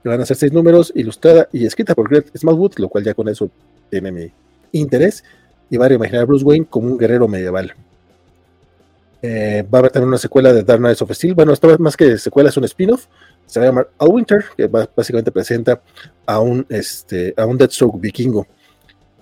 que 0.04 0.08
van 0.08 0.20
a 0.20 0.24
ser 0.24 0.36
seis 0.36 0.52
números, 0.52 0.92
ilustrada 0.94 1.48
y 1.52 1.66
escrita 1.66 1.96
por 1.96 2.08
Greg 2.08 2.26
Smallwood, 2.32 2.74
lo 2.76 2.88
cual 2.88 3.02
ya 3.02 3.12
con 3.12 3.28
eso 3.28 3.50
tiene 3.90 4.12
mi 4.12 4.30
interés, 4.70 5.24
y 5.68 5.78
va 5.78 5.86
a 5.86 5.88
reimaginar 5.88 6.22
a 6.22 6.26
Bruce 6.26 6.44
Wayne 6.44 6.66
como 6.70 6.86
un 6.92 6.96
guerrero 6.96 7.26
medieval. 7.26 7.74
Eh, 9.20 9.66
va 9.68 9.78
a 9.78 9.80
haber 9.80 9.90
también 9.90 10.10
una 10.10 10.18
secuela 10.18 10.52
de 10.52 10.62
Dark 10.62 10.78
Knights 10.78 11.02
of 11.02 11.10
Steel. 11.10 11.34
Bueno, 11.34 11.52
esta 11.52 11.66
vez 11.66 11.80
más 11.80 11.96
que 11.96 12.18
secuela 12.18 12.50
es 12.50 12.56
un 12.56 12.62
spin-off. 12.62 13.06
Se 13.46 13.58
va 13.58 13.66
a 13.66 13.68
llamar 13.70 13.88
All 13.98 14.10
Winter, 14.10 14.44
que 14.56 14.68
básicamente 14.68 15.32
presenta 15.32 15.82
a 16.24 16.38
un, 16.38 16.64
este, 16.68 17.34
a 17.36 17.46
un 17.46 17.58
Deathstroke 17.58 17.98
vikingo. 17.98 18.46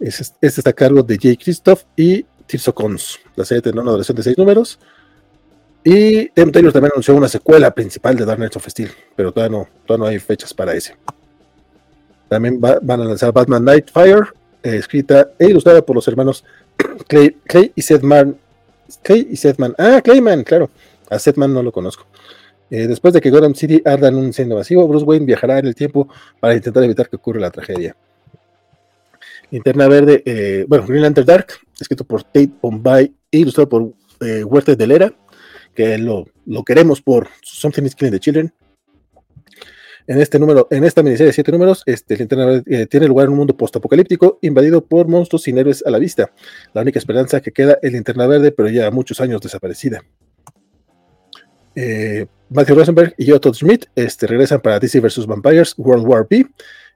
Este, 0.03 0.47
está 0.47 0.71
a 0.71 0.73
cargo 0.73 1.03
de 1.05 1.17
Jay 1.17 1.37
Christoph 1.37 1.85
y 1.97 2.27
Tirso 2.47 2.75
Cons. 2.75 3.21
La 3.37 3.45
serie 3.45 3.63
tendrá 3.63 3.83
una 3.83 3.93
duración 3.93 4.17
de 4.17 4.25
seis 4.25 4.37
números 4.37 4.79
y 5.85 6.29
Tim 6.31 6.51
Taylor 6.51 6.73
también 6.73 6.93
anunció 6.93 7.15
una 7.15 7.29
secuela 7.29 7.73
principal 7.73 8.17
de 8.17 8.25
Dark 8.25 8.39
Knights 8.39 8.57
of 8.57 8.67
Steel, 8.69 8.91
pero 9.15 9.33
todavía 9.33 9.59
no, 9.59 9.69
todavía 9.87 10.05
no 10.05 10.11
hay 10.11 10.19
fechas 10.19 10.53
para 10.53 10.75
ese. 10.75 10.97
También 12.29 12.61
van 12.61 13.01
a 13.01 13.05
lanzar 13.05 13.33
Batman 13.33 13.65
Nightfire, 13.65 14.23
eh, 14.63 14.77
escrita 14.77 15.31
e 15.39 15.47
ilustrada 15.47 15.83
por 15.83 15.95
los 15.95 16.09
hermanos 16.09 16.45
Clay, 17.07 17.73
y 17.75 17.83
Seth 17.83 18.03
Clay 19.03 19.29
y 19.31 19.37
Sethman. 19.37 19.75
Ah, 19.79 20.01
Clayman, 20.03 20.43
claro. 20.43 20.69
A 21.11 21.19
Sethman 21.19 21.55
no 21.55 21.63
lo 21.63 21.71
conozco. 21.71 22.07
Eh, 22.71 22.89
después 22.89 23.15
de 23.15 23.21
que 23.21 23.31
Gotham 23.31 23.55
City 23.55 23.81
arda 23.85 24.09
en 24.09 24.17
un 24.17 24.25
incendio 24.25 24.57
masivo, 24.57 24.89
Bruce 24.89 25.05
Wayne 25.05 25.27
viajará 25.27 25.59
en 25.59 25.67
el 25.67 25.75
tiempo 25.75 26.09
para 26.41 26.55
intentar 26.55 26.83
evitar 26.83 27.09
que 27.09 27.17
ocurra 27.17 27.39
la 27.39 27.51
tragedia. 27.51 27.95
Linterna 29.53 29.87
Verde, 29.87 30.23
eh, 30.25 30.65
bueno, 30.67 30.87
Green 30.87 31.03
Lantern 31.03 31.27
Dark, 31.27 31.47
escrito 31.79 32.05
por 32.05 32.25
Tate 32.25 32.51
Bombay 32.61 33.15
e 33.31 33.39
ilustrado 33.39 33.69
por 33.69 33.93
eh, 34.21 34.43
Huerta 34.43 34.75
de 34.75 34.87
Lera, 34.87 35.15
que 35.75 35.99
lo, 35.99 36.27
lo, 36.47 36.65
queremos 36.65 37.03
por 37.03 37.29
Something 37.43 37.83
is 37.83 37.95
Killing 37.95 38.13
the 38.13 38.19
Children. 38.19 38.53
En 40.07 40.21
este 40.23 40.39
número, 40.39 40.69
en 40.71 40.85
esta 40.85 41.03
miniserie 41.03 41.29
de 41.29 41.33
siete 41.35 41.53
números, 41.53 41.83
este 41.85 42.17
Linterna 42.17 42.47
Verde 42.47 42.63
eh, 42.67 42.87
tiene 42.87 43.07
lugar 43.07 43.27
en 43.27 43.33
un 43.33 43.39
mundo 43.39 43.55
postapocalíptico 43.55 44.39
invadido 44.41 44.83
por 44.85 45.07
monstruos 45.07 45.43
sin 45.43 45.59
héroes 45.59 45.85
a 45.87 45.91
la 45.91 45.99
vista. 45.99 46.33
La 46.73 46.81
única 46.81 46.99
esperanza 46.99 47.43
que 47.43 47.53
queda 47.53 47.79
es 47.83 47.93
Linterna 47.93 48.27
Verde, 48.27 48.53
pero 48.53 48.71
ya 48.71 48.91
muchos 48.91 49.21
años 49.21 49.43
desaparecida. 49.43 50.03
Eh, 51.75 52.27
Matthew 52.49 52.77
Rosenberg 52.77 53.15
y 53.19 53.33
Otto 53.33 53.53
Schmidt 53.53 53.87
este, 53.95 54.27
regresan 54.27 54.61
para 54.61 54.81
DC 54.81 54.99
vs. 55.01 55.27
Vampires 55.27 55.75
World 55.77 56.07
War 56.07 56.27
B, 56.29 56.47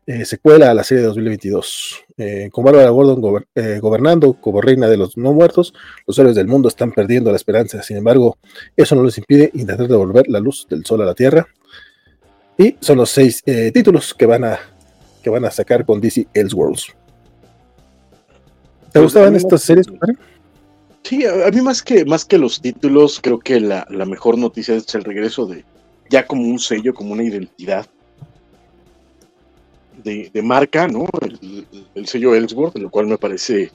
eh, 0.07 0.25
secuela 0.25 0.71
a 0.71 0.75
la 0.75 0.85
serie 0.85 1.03
de 1.03 1.09
2022. 1.09 2.05
Eh, 2.17 2.49
con 2.53 2.65
Barbara 2.65 2.91
Gordon 2.91 3.45
eh, 3.55 3.81
gobernando 3.81 4.35
como 4.35 4.61
reina 4.61 4.89
de 4.89 4.97
los 4.97 5.17
no 5.17 5.33
muertos, 5.33 5.75
los 6.07 6.17
héroes 6.19 6.37
del 6.37 6.47
mundo 6.47 6.69
están 6.69 6.93
perdiendo 6.93 7.31
la 7.31 7.37
esperanza. 7.37 7.83
Sin 7.83 7.97
embargo, 7.97 8.39
eso 8.77 8.95
no 8.95 9.03
les 9.03 9.19
impide 9.19 9.51
intentar 9.55 9.89
devolver 9.89 10.29
la 10.29 10.39
luz 10.39 10.67
del 10.71 10.87
sol 10.87 11.03
a 11.03 11.07
la 11.07 11.15
tierra. 11.15 11.49
Y 12.57 12.77
son 12.81 12.99
los 12.99 13.11
seis 13.11 13.43
títulos 13.45 14.15
que 14.15 14.25
van, 14.25 14.45
a, 14.45 14.59
que 15.23 15.29
van 15.29 15.45
a 15.45 15.51
sacar 15.51 15.85
con 15.85 16.01
DC 16.01 16.29
Elseworlds. 16.33 16.87
¿Te 16.87 16.95
pues, 18.93 19.03
gustaban 19.03 19.37
estas 19.37 19.63
series, 19.63 19.87
Sí, 21.03 21.25
a, 21.25 21.51
mí 21.51 21.61
más 21.61 21.83
que, 21.83 22.05
más 22.05 22.25
que 22.25 22.39
los 22.39 22.61
títulos, 22.61 23.21
creo 23.23 23.39
que 23.39 23.61
la, 23.61 23.87
la 23.91 24.07
mejor 24.07 24.39
noticia 24.39 24.75
es 24.75 24.93
el 24.95 25.05
regreso 25.05 25.47
de 25.47 25.65
ya 26.11 26.27
como 26.27 26.43
un 26.43 26.59
sello, 26.59 26.95
como 26.95 27.13
una 27.13 27.23
identidad 27.23 27.87
de, 30.03 30.43
marca, 30.43 30.89
¿no? 30.89 31.07
El, 31.95 32.07
sello 32.07 32.35
Ellsworth, 32.35 32.77
lo 32.79 32.91
cual 32.91 33.07
me 33.07 33.19
parece, 33.19 33.71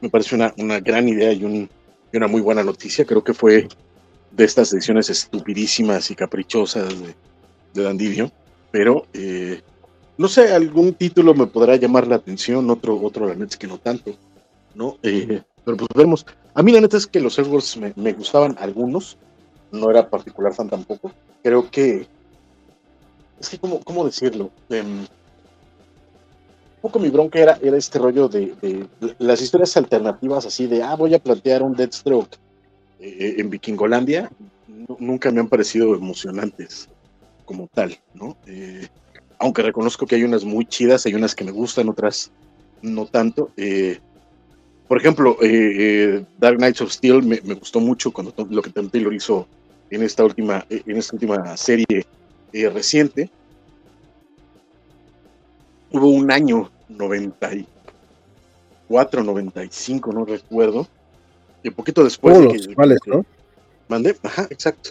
me 0.00 0.10
parece 0.10 0.34
una, 0.34 0.52
una 0.58 0.80
gran 0.80 1.08
idea 1.08 1.32
y, 1.32 1.44
un, 1.44 1.68
una 2.12 2.26
muy 2.28 2.40
buena 2.40 2.62
noticia. 2.62 3.04
Creo 3.04 3.24
que 3.24 3.34
fue 3.34 3.68
de 4.30 4.44
estas 4.44 4.70
decisiones 4.70 5.10
estupidísimas 5.10 6.10
y 6.10 6.14
caprichosas 6.14 6.88
de, 6.88 7.14
de 7.74 7.82
Dandivio, 7.82 8.30
pero 8.70 9.06
eh, 9.12 9.60
no 10.20 10.28
sé, 10.28 10.52
algún 10.52 10.94
título 10.94 11.34
me 11.34 11.46
podrá 11.46 11.76
llamar 11.76 12.06
la 12.06 12.16
atención, 12.16 12.68
otro, 12.70 13.00
otro 13.00 13.26
la 13.26 13.34
neta 13.34 13.52
es 13.52 13.56
que 13.56 13.66
no 13.66 13.78
tanto, 13.78 14.16
¿no? 14.74 14.98
Eh, 15.02 15.42
pero 15.64 15.76
pues 15.76 15.88
veremos. 15.94 16.26
A 16.54 16.62
mí 16.62 16.72
la 16.72 16.80
neta 16.80 16.96
es 16.96 17.06
que 17.06 17.20
los 17.20 17.38
Ellsworths 17.38 17.76
me, 17.76 17.92
me, 17.96 18.12
gustaban 18.12 18.56
algunos, 18.58 19.16
no 19.72 19.90
era 19.90 20.10
particular 20.10 20.52
fan 20.52 20.68
tampoco. 20.68 21.12
Creo 21.42 21.70
que, 21.70 22.06
es 23.40 23.48
que, 23.48 23.58
¿cómo, 23.58 23.80
cómo 23.80 24.04
decirlo? 24.04 24.50
Um, 24.68 25.06
poco 26.80 26.98
mi 26.98 27.10
bronca 27.10 27.38
era, 27.38 27.58
era 27.62 27.76
este 27.76 27.98
rollo 27.98 28.28
de, 28.28 28.54
las 29.18 29.40
historias 29.40 29.76
alternativas, 29.76 30.46
así 30.46 30.66
de, 30.66 30.82
ah, 30.82 30.94
voy 30.96 31.14
a 31.14 31.18
plantear 31.18 31.62
un 31.62 31.74
Deathstroke 31.74 32.36
eh, 32.98 33.36
en 33.38 33.50
Vikingolandia, 33.50 34.30
nunca 34.98 35.30
me 35.30 35.40
han 35.40 35.48
parecido 35.48 35.94
emocionantes 35.94 36.88
como 37.44 37.68
tal, 37.72 37.98
¿no? 38.14 38.36
Eh, 38.46 38.88
aunque 39.38 39.62
reconozco 39.62 40.06
que 40.06 40.16
hay 40.16 40.24
unas 40.24 40.44
muy 40.44 40.66
chidas, 40.66 41.06
hay 41.06 41.14
unas 41.14 41.34
que 41.34 41.44
me 41.44 41.50
gustan, 41.50 41.88
otras 41.88 42.30
no 42.82 43.06
tanto. 43.06 43.50
Eh, 43.56 43.98
por 44.86 44.98
ejemplo, 44.98 45.36
Dark 46.38 46.58
Knights 46.58 46.80
of 46.82 46.92
Steel 46.92 47.22
me, 47.22 47.38
gustó 47.54 47.80
mucho 47.80 48.12
cuando 48.12 48.34
lo 48.50 48.60
que 48.60 48.70
Tom 48.70 48.90
Taylor 48.90 49.14
hizo 49.14 49.46
en 49.90 50.02
esta 50.02 50.24
última, 50.24 50.66
en 50.68 50.96
esta 50.96 51.14
última 51.16 51.56
serie 51.56 52.04
reciente 52.52 53.30
hubo 55.92 56.08
un 56.08 56.30
año 56.30 56.70
94, 56.88 59.24
95, 59.24 60.12
no 60.12 60.24
recuerdo, 60.24 60.86
y 61.62 61.68
un 61.68 61.74
poquito 61.74 62.02
después. 62.04 62.34
Todos 62.34 62.54
los 62.54 62.68
anuales, 62.68 63.00
¿no? 63.06 63.24
Mandé, 63.88 64.16
ajá, 64.22 64.46
exacto. 64.50 64.90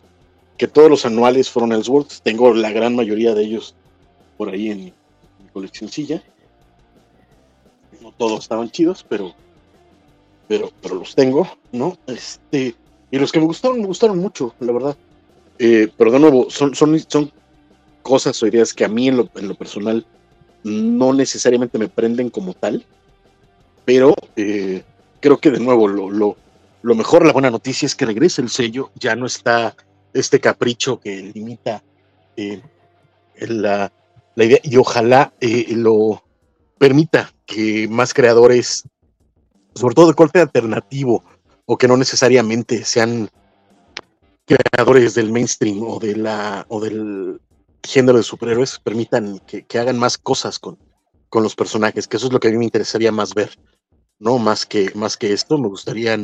Que 0.57 0.67
todos 0.67 0.89
los 0.89 1.05
anuales 1.05 1.49
fueron 1.49 1.71
Ellsworth. 1.71 2.21
Tengo 2.21 2.53
la 2.53 2.71
gran 2.71 2.95
mayoría 2.95 3.33
de 3.33 3.43
ellos 3.43 3.75
por 4.37 4.49
ahí 4.49 4.69
en 4.69 4.85
mi, 4.85 4.93
coleccioncilla. 5.53 6.21
No 8.01 8.11
todos 8.11 8.41
estaban 8.41 8.69
chidos, 8.69 9.05
pero, 9.07 9.33
pero, 10.47 10.69
pero 10.81 10.95
los 10.95 11.15
tengo, 11.15 11.47
¿no? 11.71 11.97
Este, 12.07 12.75
y 13.11 13.17
los 13.17 13.31
que 13.31 13.39
me 13.39 13.45
gustaron, 13.45 13.79
me 13.79 13.87
gustaron 13.87 14.19
mucho, 14.19 14.53
la 14.59 14.73
verdad. 14.73 14.97
Eh, 15.57 15.89
pero 15.97 16.11
de 16.11 16.19
nuevo, 16.19 16.49
son, 16.49 16.75
son, 16.75 16.97
son 17.07 17.31
cosas 18.01 18.41
o 18.41 18.47
ideas 18.47 18.73
que 18.73 18.85
a 18.85 18.89
mí 18.89 19.07
en 19.07 19.17
lo, 19.17 19.29
en 19.35 19.47
lo 19.47 19.55
personal 19.55 20.05
no 20.63 21.13
necesariamente 21.13 21.77
me 21.77 21.88
prenden 21.88 22.29
como 22.29 22.53
tal, 22.53 22.85
pero 23.85 24.13
eh, 24.35 24.83
creo 25.19 25.38
que 25.38 25.51
de 25.51 25.59
nuevo 25.59 25.88
lo, 25.88 26.35
lo, 26.81 26.95
mejor, 26.95 27.25
la 27.25 27.33
buena 27.33 27.49
noticia 27.49 27.85
es 27.85 27.95
que 27.95 28.05
regresa 28.05 28.41
el 28.41 28.49
sello, 28.49 28.91
ya 28.95 29.15
no 29.15 29.25
está 29.25 29.75
este 30.13 30.39
capricho 30.39 30.99
que 30.99 31.31
limita 31.33 31.83
eh, 32.35 32.61
la, 33.39 33.91
la, 34.35 34.43
idea 34.43 34.59
y 34.63 34.77
ojalá 34.77 35.33
eh, 35.39 35.67
lo 35.75 36.23
permita 36.77 37.31
que 37.45 37.88
más 37.88 38.13
creadores, 38.13 38.83
sobre 39.75 39.95
todo 39.95 40.07
de 40.07 40.13
corte 40.13 40.39
alternativo, 40.39 41.23
o 41.65 41.77
que 41.77 41.88
no 41.88 41.97
necesariamente 41.97 42.83
sean 42.83 43.29
creadores 44.45 45.13
del 45.13 45.31
mainstream 45.31 45.83
o 45.83 45.99
de 45.99 46.15
la 46.15 46.65
o 46.69 46.79
del 46.79 47.39
género 47.83 48.17
de 48.17 48.24
superhéroes 48.24 48.80
permitan 48.80 49.40
que, 49.40 49.80
hagan 49.80 49.98
más 49.98 50.17
cosas 50.17 50.59
con, 50.59 50.77
con 51.30 51.43
los 51.43 51.56
personajes, 51.56 52.08
que 52.08 52.17
eso 52.17 52.27
es 52.27 52.33
lo 52.33 52.40
que 52.40 52.49
a 52.49 52.51
mí 52.51 52.58
me 52.58 52.66
interesaría 52.66 53.11
más 53.11 53.33
ver, 53.33 53.51
¿no? 54.19 54.38
Más 54.38 54.66
que, 54.66 54.91
más 54.95 55.17
que 55.17 55.33
esto, 55.33 55.58
me 55.58 55.67
gustaría 55.67 56.17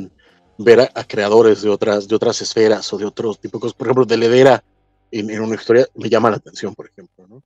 ver 0.57 0.79
a, 0.93 1.03
creadores 1.03 1.61
de 1.61 1.69
otras, 1.69 2.07
de 2.07 2.15
otras 2.15 2.41
esferas 2.41 2.91
o 2.93 2.97
de 2.97 3.05
otros 3.05 3.39
tipos 3.39 3.59
de 3.59 3.61
cosas. 3.61 3.75
Por 3.75 3.87
ejemplo, 3.87 4.05
de 4.05 4.17
Ledera 4.17 4.63
en, 5.11 5.29
en, 5.29 5.41
una 5.41 5.55
historia 5.55 5.87
me 5.95 6.09
llama 6.09 6.29
la 6.29 6.37
atención, 6.37 6.73
por 6.75 6.87
ejemplo, 6.87 7.27
¿no? 7.27 7.43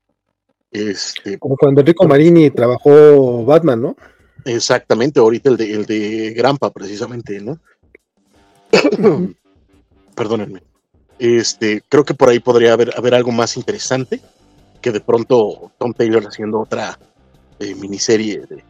Este, 0.71 1.39
Como 1.39 1.55
cuando 1.57 1.81
Enrico 1.81 2.07
Marini 2.07 2.51
trabajó 2.51 3.43
Batman, 3.43 3.81
¿no? 3.81 3.95
Exactamente, 4.45 5.19
ahorita 5.19 5.49
el 5.49 5.57
de, 5.57 5.73
el 5.73 5.85
de 5.85 6.33
Grampa, 6.35 6.69
precisamente, 6.71 7.41
¿no? 7.41 7.59
Perdónenme. 10.15 10.68
Este, 11.19 11.83
creo 11.89 12.05
que 12.05 12.13
por 12.13 12.29
ahí 12.29 12.39
podría 12.39 12.73
haber, 12.73 12.97
haber 12.97 13.13
algo 13.13 13.31
más 13.33 13.57
interesante 13.57 14.21
que 14.81 14.91
de 14.91 15.01
pronto 15.01 15.71
Tom 15.77 15.93
Taylor 15.93 16.25
haciendo 16.25 16.61
otra 16.61 16.97
eh, 17.59 17.75
miniserie 17.75 18.45
de, 18.47 18.63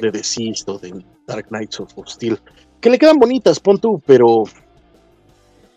de 0.00 0.62
o 0.66 0.78
de 0.78 1.04
Dark 1.26 1.48
Knights 1.48 1.80
of 1.80 1.92
Steel, 2.06 2.38
que 2.80 2.88
le 2.88 2.98
quedan 2.98 3.18
bonitas, 3.18 3.58
pon 3.58 3.78
tú, 3.78 4.00
pero, 4.06 4.44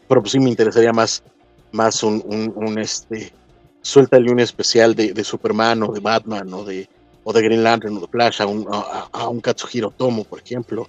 pero 0.07 0.21
pues 0.21 0.31
sí 0.31 0.39
me 0.39 0.51
interesaría 0.51 0.93
más, 0.93 1.23
más 1.71 2.03
un, 2.03 2.77
este, 2.77 3.33
suéltale 3.81 4.31
un 4.31 4.39
especial 4.39 4.93
de, 4.93 5.23
Superman 5.23 5.81
o 5.81 5.91
de 5.91 5.99
Batman 5.99 6.53
o 6.53 6.63
de, 6.63 6.87
o 7.23 7.33
de 7.33 7.41
Green 7.41 7.63
Lantern 7.63 7.97
o 7.97 8.01
de 8.01 8.07
Flash 8.07 8.41
a 8.43 8.45
un, 8.45 8.67
a, 8.71 9.09
Katsuhiro 9.41 9.89
Tomo, 9.89 10.23
por 10.23 10.39
ejemplo, 10.39 10.87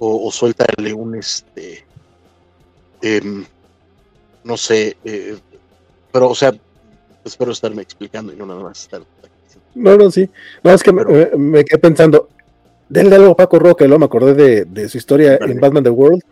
o, 0.00 0.26
o 0.26 0.32
suéltale 0.32 0.92
un, 0.92 1.14
este, 1.14 1.84
eh, 3.02 3.46
no 4.46 4.56
sé, 4.56 4.96
eh, 5.04 5.36
pero 6.12 6.30
o 6.30 6.34
sea, 6.34 6.54
espero 7.24 7.50
estarme 7.50 7.82
explicando 7.82 8.32
y 8.32 8.36
no 8.36 8.46
nada 8.46 8.62
más 8.62 8.82
estar. 8.82 9.02
No, 9.74 9.96
no, 9.96 10.10
sí. 10.10 10.30
No, 10.62 10.70
es 10.70 10.82
que 10.82 10.92
me, 10.92 11.64
quedé 11.64 11.78
pensando, 11.78 12.28
denle 12.88 13.16
algo 13.16 13.32
a 13.32 13.36
Paco 13.36 13.58
Roca, 13.58 13.84
y 13.84 13.88
luego 13.88 13.98
me 13.98 14.06
acordé 14.06 14.64
de, 14.64 14.88
su 14.88 14.96
historia 14.96 15.36
en 15.40 15.60
Batman 15.60 15.84
The 15.84 15.90
World, 15.90 16.22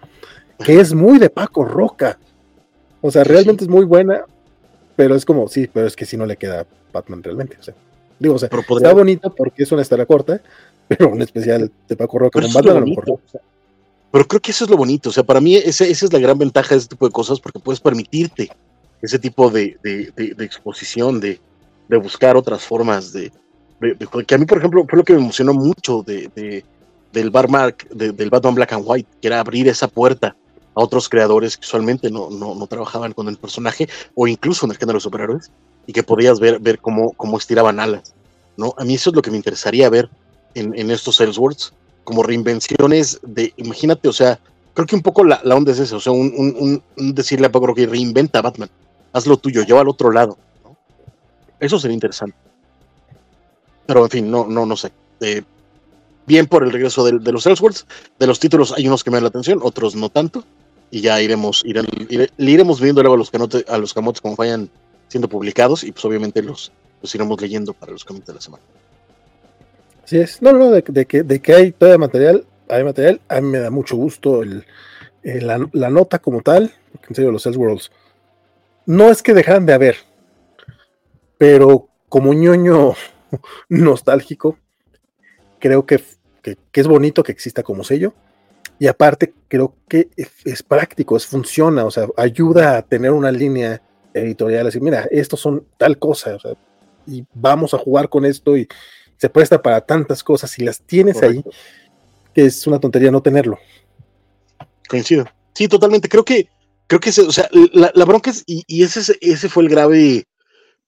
que 0.64 0.80
es 0.80 0.94
muy 0.94 1.18
de 1.18 1.28
Paco 1.28 1.64
Roca. 1.64 2.18
O 3.00 3.10
sea, 3.10 3.24
realmente 3.24 3.64
es 3.64 3.68
muy 3.68 3.84
buena, 3.84 4.24
pero 4.96 5.14
es 5.16 5.24
como, 5.24 5.48
sí, 5.48 5.68
pero 5.70 5.86
es 5.86 5.96
que 5.96 6.06
si 6.06 6.16
no 6.16 6.24
le 6.24 6.36
queda 6.36 6.66
Batman 6.92 7.22
realmente. 7.22 7.56
O 7.58 7.62
sea, 7.62 7.74
digo, 8.18 8.36
o 8.36 8.38
sea, 8.38 8.48
está 8.48 8.94
bonito 8.94 9.34
porque 9.34 9.64
es 9.64 9.72
una 9.72 9.82
historia 9.82 10.06
corta, 10.06 10.40
pero 10.88 11.10
un 11.10 11.20
especial 11.20 11.70
de 11.88 11.96
Paco 11.96 12.18
Roca 12.18 12.40
con 12.40 12.52
Batman 12.52 12.76
a 12.76 12.80
lo 12.80 12.86
mejor. 12.86 13.20
Pero 14.14 14.28
creo 14.28 14.40
que 14.40 14.52
eso 14.52 14.62
es 14.62 14.70
lo 14.70 14.76
bonito. 14.76 15.08
O 15.08 15.12
sea, 15.12 15.24
para 15.24 15.40
mí 15.40 15.56
esa 15.56 15.84
es 15.84 16.12
la 16.12 16.20
gran 16.20 16.38
ventaja 16.38 16.68
de 16.68 16.76
ese 16.76 16.86
tipo 16.86 17.04
de 17.04 17.10
cosas 17.10 17.40
porque 17.40 17.58
puedes 17.58 17.80
permitirte 17.80 18.48
ese 19.02 19.18
tipo 19.18 19.50
de, 19.50 19.76
exposición, 20.38 21.18
de, 21.18 21.40
buscar 22.00 22.36
otras 22.36 22.62
formas 22.62 23.12
de, 23.12 23.32
Que 24.28 24.36
a 24.36 24.38
mí, 24.38 24.46
por 24.46 24.58
ejemplo, 24.58 24.86
fue 24.88 24.98
lo 24.98 25.04
que 25.04 25.14
me 25.14 25.18
emocionó 25.18 25.52
mucho 25.52 26.04
de, 26.06 26.62
del 27.12 27.30
Bar 27.30 27.48
Mark, 27.48 27.88
del 27.90 28.30
Batman 28.30 28.54
Black 28.54 28.74
and 28.74 28.84
White, 28.86 29.08
que 29.20 29.26
era 29.26 29.40
abrir 29.40 29.66
esa 29.66 29.88
puerta 29.88 30.36
a 30.76 30.80
otros 30.80 31.08
creadores 31.08 31.56
que 31.56 31.66
usualmente 31.66 32.08
no, 32.08 32.30
no, 32.30 32.66
trabajaban 32.68 33.14
con 33.14 33.28
el 33.28 33.36
personaje 33.36 33.88
o 34.14 34.28
incluso 34.28 34.64
en 34.64 34.70
el 34.70 34.78
género 34.78 34.98
de 34.98 35.02
superhéroes 35.02 35.50
y 35.88 35.92
que 35.92 36.04
podías 36.04 36.38
ver, 36.38 36.60
ver 36.60 36.78
cómo, 36.78 37.14
cómo 37.14 37.36
estiraban 37.36 37.80
alas. 37.80 38.14
¿no? 38.56 38.76
A 38.78 38.84
mí 38.84 38.94
eso 38.94 39.10
es 39.10 39.16
lo 39.16 39.22
que 39.22 39.32
me 39.32 39.38
interesaría 39.38 39.90
ver 39.90 40.08
en, 40.54 40.72
en 40.78 40.92
estos 40.92 41.20
Ellsworths 41.20 41.72
como 42.04 42.22
reinvenciones 42.22 43.18
de, 43.22 43.52
imagínate, 43.56 44.08
o 44.08 44.12
sea, 44.12 44.38
creo 44.74 44.86
que 44.86 44.96
un 44.96 45.02
poco 45.02 45.24
la, 45.24 45.40
la 45.44 45.54
onda 45.54 45.72
es 45.72 45.78
esa, 45.78 45.96
o 45.96 46.00
sea, 46.00 46.12
un, 46.12 46.82
decirle 46.96 47.46
a 47.46 47.52
Paco 47.52 47.74
que 47.74 47.86
reinventa 47.86 48.42
Batman, 48.42 48.70
haz 49.12 49.26
lo 49.26 49.36
tuyo, 49.36 49.62
lleva 49.62 49.80
al 49.80 49.88
otro 49.88 50.10
lado. 50.10 50.36
Eso 51.60 51.78
sería 51.78 51.94
interesante. 51.94 52.36
Pero 53.86 54.04
en 54.04 54.10
fin, 54.10 54.30
no, 54.30 54.46
no, 54.46 54.66
no 54.66 54.76
sé. 54.76 54.92
Eh, 55.20 55.42
bien 56.26 56.46
por 56.46 56.64
el 56.64 56.72
regreso 56.72 57.04
de, 57.04 57.32
los 57.32 57.46
Elseworlds. 57.46 57.86
De 58.18 58.26
los 58.26 58.40
títulos 58.40 58.72
hay 58.76 58.86
unos 58.86 59.04
que 59.04 59.10
me 59.10 59.16
dan 59.16 59.24
la 59.24 59.28
atención, 59.28 59.60
otros 59.62 59.94
no 59.94 60.08
tanto. 60.08 60.44
Y 60.90 61.00
ya 61.00 61.20
iremos, 61.20 61.64
le 61.64 62.28
iremos 62.50 62.80
viendo 62.80 63.02
luego 63.02 63.14
a 63.14 63.18
los, 63.18 63.30
canote, 63.30 63.64
a 63.68 63.78
los 63.78 63.92
camotes 63.94 64.20
como 64.20 64.36
vayan 64.36 64.70
siendo 65.08 65.28
publicados 65.28 65.82
y 65.82 65.90
pues 65.90 66.04
obviamente 66.04 66.40
los, 66.42 66.70
los 67.02 67.14
iremos 67.14 67.40
leyendo 67.40 67.72
para 67.72 67.92
los 67.92 68.04
camotes 68.04 68.28
de 68.28 68.34
la 68.34 68.40
semana. 68.40 68.62
Así 70.04 70.18
es. 70.18 70.42
No, 70.42 70.52
no, 70.52 70.70
de, 70.70 70.82
que, 70.82 71.22
de 71.22 71.40
que 71.40 71.54
hay 71.54 71.72
todavía 71.72 71.98
material, 71.98 72.46
hay 72.68 72.84
material. 72.84 73.20
A 73.28 73.40
mí 73.40 73.48
me 73.48 73.58
da 73.58 73.70
mucho 73.70 73.96
gusto 73.96 74.42
el, 74.42 74.64
la, 75.22 75.66
la, 75.72 75.90
nota 75.90 76.18
como 76.18 76.42
tal. 76.42 76.72
En 77.08 77.14
serio, 77.14 77.32
los 77.32 77.46
Elseworlds. 77.46 77.90
No 78.86 79.10
es 79.10 79.22
que 79.22 79.32
dejaran 79.32 79.64
de 79.64 79.72
haber, 79.72 79.96
pero 81.38 81.88
como 82.08 82.34
ñoño 82.34 82.92
nostálgico, 83.68 84.58
creo 85.58 85.86
que, 85.86 86.02
es 86.74 86.86
bonito 86.86 87.22
que 87.22 87.32
exista 87.32 87.62
como 87.62 87.82
sello. 87.82 88.12
Y 88.78 88.86
aparte, 88.86 89.32
creo 89.48 89.74
que 89.88 90.10
es, 90.44 90.62
práctico, 90.62 91.16
es 91.16 91.26
funciona, 91.26 91.86
o 91.86 91.90
sea, 91.90 92.08
ayuda 92.16 92.76
a 92.76 92.82
tener 92.82 93.12
una 93.12 93.30
línea 93.30 93.80
editorial, 94.12 94.66
así, 94.66 94.80
mira, 94.80 95.06
estos 95.10 95.40
son 95.40 95.66
tal 95.78 95.98
cosa, 95.98 96.36
y 97.06 97.24
vamos 97.32 97.72
a 97.72 97.78
jugar 97.78 98.08
con 98.08 98.24
esto 98.24 98.56
y 98.56 98.68
se 99.16 99.28
presta 99.28 99.62
para 99.62 99.80
tantas 99.80 100.22
cosas 100.22 100.58
y 100.58 100.64
las 100.64 100.80
tienes 100.80 101.22
ahí, 101.22 101.44
que 102.34 102.46
es 102.46 102.66
una 102.66 102.78
tontería 102.78 103.10
no 103.10 103.22
tenerlo. 103.22 103.58
Coincido. 104.88 105.26
Sí, 105.54 105.68
totalmente. 105.68 106.08
Creo 106.08 106.24
que, 106.24 106.48
creo 106.86 107.00
que, 107.00 107.10
o 107.10 107.32
sea, 107.32 107.48
la, 107.72 108.04
bronca 108.04 108.30
es, 108.30 108.42
y, 108.46 108.82
ese, 108.82 109.16
ese 109.20 109.48
fue 109.48 109.62
el 109.62 109.68
grave 109.68 110.26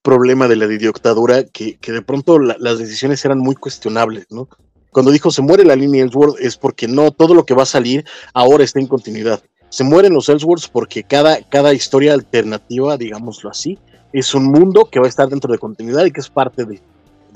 problema 0.01 0.47
de 0.47 0.55
la 0.55 0.67
didoctadura, 0.67 1.43
que, 1.45 1.77
que 1.77 1.91
de 1.91 2.01
pronto 2.01 2.39
las 2.39 2.79
decisiones 2.79 3.23
eran 3.25 3.39
muy 3.39 3.55
cuestionables, 3.55 4.27
¿no? 4.29 4.47
Cuando 4.91 5.11
dijo 5.11 5.31
se 5.31 5.41
muere 5.41 5.63
la 5.63 5.75
línea 5.75 6.03
Ellsworth 6.03 6.39
es 6.39 6.57
porque 6.57 6.87
no, 6.87 7.11
todo 7.11 7.33
lo 7.33 7.45
que 7.45 7.53
va 7.53 7.63
a 7.63 7.67
salir 7.67 8.05
ahora 8.33 8.63
está 8.63 8.79
en 8.79 8.87
continuidad. 8.87 9.43
Se 9.69 9.83
mueren 9.83 10.13
los 10.13 10.29
Ellsworths 10.29 10.69
porque 10.69 11.03
cada, 11.03 11.41
cada 11.49 11.73
historia 11.73 12.13
alternativa, 12.13 12.97
digámoslo 12.97 13.49
así, 13.49 13.77
es 14.13 14.33
un 14.33 14.45
mundo 14.45 14.87
que 14.91 14.99
va 14.99 15.05
a 15.05 15.09
estar 15.09 15.29
dentro 15.29 15.51
de 15.51 15.59
continuidad 15.59 16.05
y 16.05 16.11
que 16.11 16.21
es 16.21 16.29
parte 16.29 16.65
de, 16.65 16.81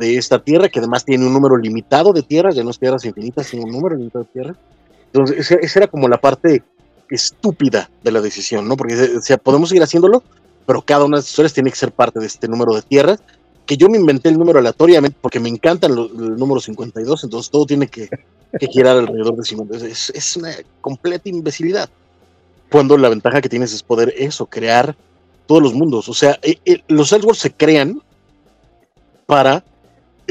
de 0.02 0.18
esta 0.18 0.44
tierra, 0.44 0.68
que 0.68 0.80
además 0.80 1.06
tiene 1.06 1.26
un 1.26 1.34
número 1.34 1.56
limitado 1.56 2.12
de 2.12 2.24
tierras, 2.24 2.56
ya 2.56 2.64
no 2.64 2.72
es 2.72 2.80
tierras 2.80 3.06
infinitas, 3.06 3.48
sino 3.48 3.64
un 3.64 3.72
número 3.72 3.96
limitado 3.96 4.26
de 4.26 4.32
tierras. 4.32 4.58
Entonces, 5.14 5.52
esa 5.52 5.80
era 5.80 5.88
como 5.88 6.10
la 6.10 6.20
parte 6.20 6.64
estúpida 7.10 7.90
de 8.04 8.12
la 8.12 8.22
decisión, 8.22 8.68
¿no? 8.68 8.76
Porque 8.76 8.96
o 8.96 9.22
sea, 9.22 9.38
podemos 9.38 9.70
seguir 9.70 9.84
haciéndolo, 9.84 10.24
pero 10.66 10.82
cada 10.82 11.06
una 11.06 11.18
de 11.18 11.22
las 11.22 11.30
historias 11.30 11.54
tiene 11.54 11.70
que 11.70 11.76
ser 11.76 11.92
parte 11.92 12.20
de 12.20 12.26
este 12.26 12.48
número 12.48 12.74
de 12.74 12.82
tierras, 12.82 13.20
que 13.66 13.78
yo 13.78 13.88
me 13.90 13.98
inventé 13.98 14.30
el 14.30 14.38
número 14.38 14.60
aleatoriamente 14.60 15.18
porque 15.22 15.40
me 15.40 15.50
encanta 15.50 15.88
el, 15.88 15.96
número 16.38 16.60
52, 16.60 17.24
entonces 17.24 17.52
todo 17.52 17.66
tiene 17.66 17.88
que, 17.88 18.10
girar 18.72 18.98
alrededor 18.98 19.36
de 19.36 19.44
52. 19.44 19.84
Es, 19.84 20.10
es 20.10 20.36
una 20.38 20.52
completa 20.82 21.30
imbecilidad. 21.30 21.90
Cuando 22.72 22.98
la 22.98 23.10
ventaja 23.10 23.42
que 23.42 23.50
tienes 23.50 23.72
es 23.74 23.84
poder 23.84 24.14
eso, 24.18 24.46
crear 24.46 24.96
todos 25.46 25.62
los 25.62 25.74
mundos. 25.74 26.08
O 26.08 26.14
sea, 26.14 26.40
eh, 26.42 26.58
eh, 26.66 26.82
los 26.88 27.12
Elseworlds 27.12 27.42
se 27.42 27.52
crean 27.52 28.02
para 29.26 29.64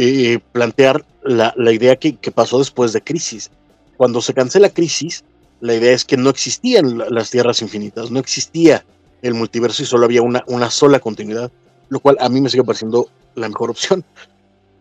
eh, 0.03 0.41
plantear 0.53 1.05
la, 1.23 1.53
idea 1.71 1.95
que, 1.97 2.17
pasó 2.35 2.59
después 2.59 2.95
de 2.95 3.03
Crisis. 3.03 3.51
Cuando 3.99 4.23
se 4.23 4.33
cancela 4.33 4.71
Crisis, 4.71 5.25
la 5.61 5.75
idea 5.75 5.93
es 5.93 6.07
que 6.07 6.17
no 6.17 6.31
existían 6.31 7.03
las 7.11 7.29
tierras 7.29 7.61
infinitas, 7.61 8.11
no 8.11 8.19
existía 8.19 8.83
el 9.21 9.35
multiverso 9.35 9.83
y 9.83 9.87
solo 9.87 10.07
había 10.07 10.23
una, 10.23 10.43
una 10.47 10.71
sola 10.71 11.01
continuidad, 11.01 11.53
lo 11.91 12.01
cual 12.01 12.17
a 12.19 12.31
mí 12.31 12.41
me 12.41 12.49
sigue 12.49 12.65
pareciendo 12.65 13.11
la 13.35 13.47
mejor 13.51 13.69
opción. 13.69 14.03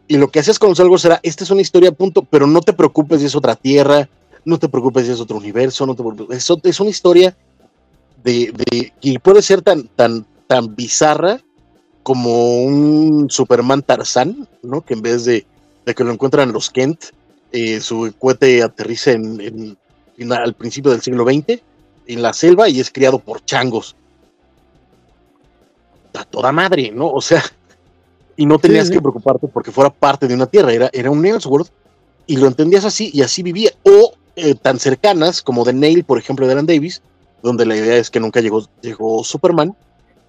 Y 0.07 0.15
lo 0.15 0.29
que 0.29 0.39
hacías 0.39 0.57
con 0.57 0.69
los 0.69 0.79
algo 0.79 0.97
será, 0.97 1.19
esta 1.21 1.43
es 1.43 1.51
una 1.51 1.61
historia, 1.61 1.91
punto, 1.91 2.21
pero 2.21 2.47
no 2.47 2.61
te 2.61 2.71
preocupes 2.71 3.19
si 3.19 3.25
es 3.25 3.35
otra 3.35 3.57
tierra, 3.57 4.07
no 4.45 4.57
te 4.57 4.69
preocupes 4.69 5.05
si 5.05 5.11
es 5.11 5.19
otro 5.19 5.35
universo, 5.35 5.85
no 5.85 5.95
te 5.95 6.01
preocupes, 6.01 6.49
es, 6.49 6.57
es 6.63 6.79
una 6.79 6.91
historia 6.91 7.35
de, 8.23 8.53
de, 8.53 8.93
que 9.01 9.19
puede 9.19 9.41
ser 9.41 9.61
tan, 9.63 9.89
tan, 9.89 10.25
tan 10.47 10.77
bizarra 10.77 11.41
como 12.03 12.63
un 12.63 13.29
Superman 13.29 13.81
Tarzán, 13.81 14.47
¿no? 14.63 14.81
Que 14.81 14.93
en 14.93 15.01
vez 15.01 15.25
de, 15.25 15.45
que 15.85 16.03
lo 16.03 16.11
encuentran 16.11 16.51
los 16.51 16.69
Kent, 16.69 17.05
eh, 17.51 17.79
su 17.81 18.13
cohete 18.17 18.61
aterriza 18.61 19.11
en, 19.11 19.77
al 20.31 20.53
principio 20.53 20.91
del 20.91 21.01
siglo 21.01 21.25
XX 21.25 21.61
en 22.07 22.21
la 22.21 22.33
selva 22.33 22.69
y 22.69 22.79
es 22.79 22.91
criado 22.91 23.19
por 23.19 23.43
changos. 23.45 23.95
A 26.13 26.25
toda 26.25 26.51
madre, 26.51 26.91
¿no? 26.91 27.09
O 27.09 27.21
sea, 27.21 27.43
y 28.35 28.45
no 28.45 28.59
tenías 28.59 28.89
que 28.89 29.01
preocuparte 29.01 29.47
porque 29.47 29.71
fuera 29.71 29.89
parte 29.89 30.27
de 30.27 30.33
una 30.33 30.47
tierra, 30.47 30.73
era, 30.73 30.89
era 30.93 31.11
un 31.11 31.25
Ellsworth 31.25 31.69
y 32.25 32.37
lo 32.37 32.47
entendías 32.47 32.85
así 32.85 33.11
y 33.13 33.21
así 33.21 33.43
vivía. 33.43 33.71
O 33.83 34.13
eh, 34.35 34.55
tan 34.55 34.79
cercanas 34.79 35.41
como 35.41 35.63
The 35.63 35.73
Nail, 35.73 36.03
por 36.03 36.17
ejemplo, 36.17 36.45
de 36.45 36.53
Alan 36.53 36.65
Davis, 36.65 37.01
donde 37.43 37.65
la 37.65 37.75
idea 37.75 37.97
es 37.97 38.09
que 38.09 38.19
nunca 38.19 38.41
llegó, 38.41 38.67
llegó 38.81 39.23
Superman 39.23 39.75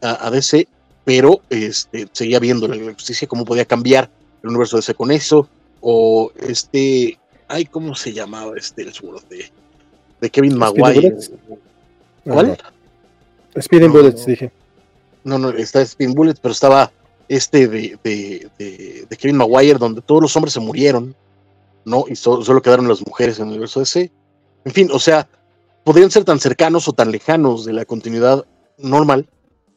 a, 0.02 0.26
a 0.26 0.30
DC 0.30 0.68
pero 1.10 1.40
este, 1.50 2.06
seguía 2.12 2.38
viendo 2.38 2.68
la 2.68 2.76
justicia, 2.92 3.26
cómo 3.26 3.44
podía 3.44 3.64
cambiar 3.64 4.08
el 4.44 4.50
universo 4.50 4.76
de 4.76 4.80
ese 4.82 4.94
con 4.94 5.10
eso, 5.10 5.48
o 5.80 6.30
este, 6.38 7.18
ay, 7.48 7.64
¿cómo 7.64 7.96
se 7.96 8.12
llamaba 8.12 8.52
este 8.56 8.82
el 8.82 8.92
de, 9.28 9.50
de 10.20 10.30
Kevin 10.30 10.56
Maguire? 10.56 11.16
¿Cuál? 12.22 12.56
Speeding 13.60 13.90
Bullets, 13.90 14.24
dije. 14.24 14.52
No, 15.24 15.36
no, 15.36 15.50
está 15.50 15.84
Speeding 15.84 16.14
Bullets, 16.14 16.38
pero 16.38 16.52
estaba 16.52 16.92
este 17.28 17.66
de, 17.66 17.98
de, 18.04 18.48
de, 19.10 19.16
Kevin 19.16 19.38
Maguire, 19.38 19.80
donde 19.80 20.02
todos 20.02 20.22
los 20.22 20.36
hombres 20.36 20.52
se 20.52 20.60
murieron, 20.60 21.16
¿no? 21.84 22.04
Y 22.08 22.14
solo 22.14 22.62
quedaron 22.62 22.86
las 22.86 23.04
mujeres 23.04 23.40
en 23.40 23.46
el 23.46 23.50
universo 23.50 23.80
de 23.80 23.84
ese. 23.84 24.12
En 24.64 24.70
fin, 24.72 24.88
o 24.92 25.00
sea, 25.00 25.26
podrían 25.82 26.12
ser 26.12 26.22
tan 26.22 26.38
cercanos 26.38 26.86
o 26.86 26.92
tan 26.92 27.10
lejanos 27.10 27.64
de 27.64 27.72
la 27.72 27.84
continuidad 27.84 28.46
normal, 28.78 29.26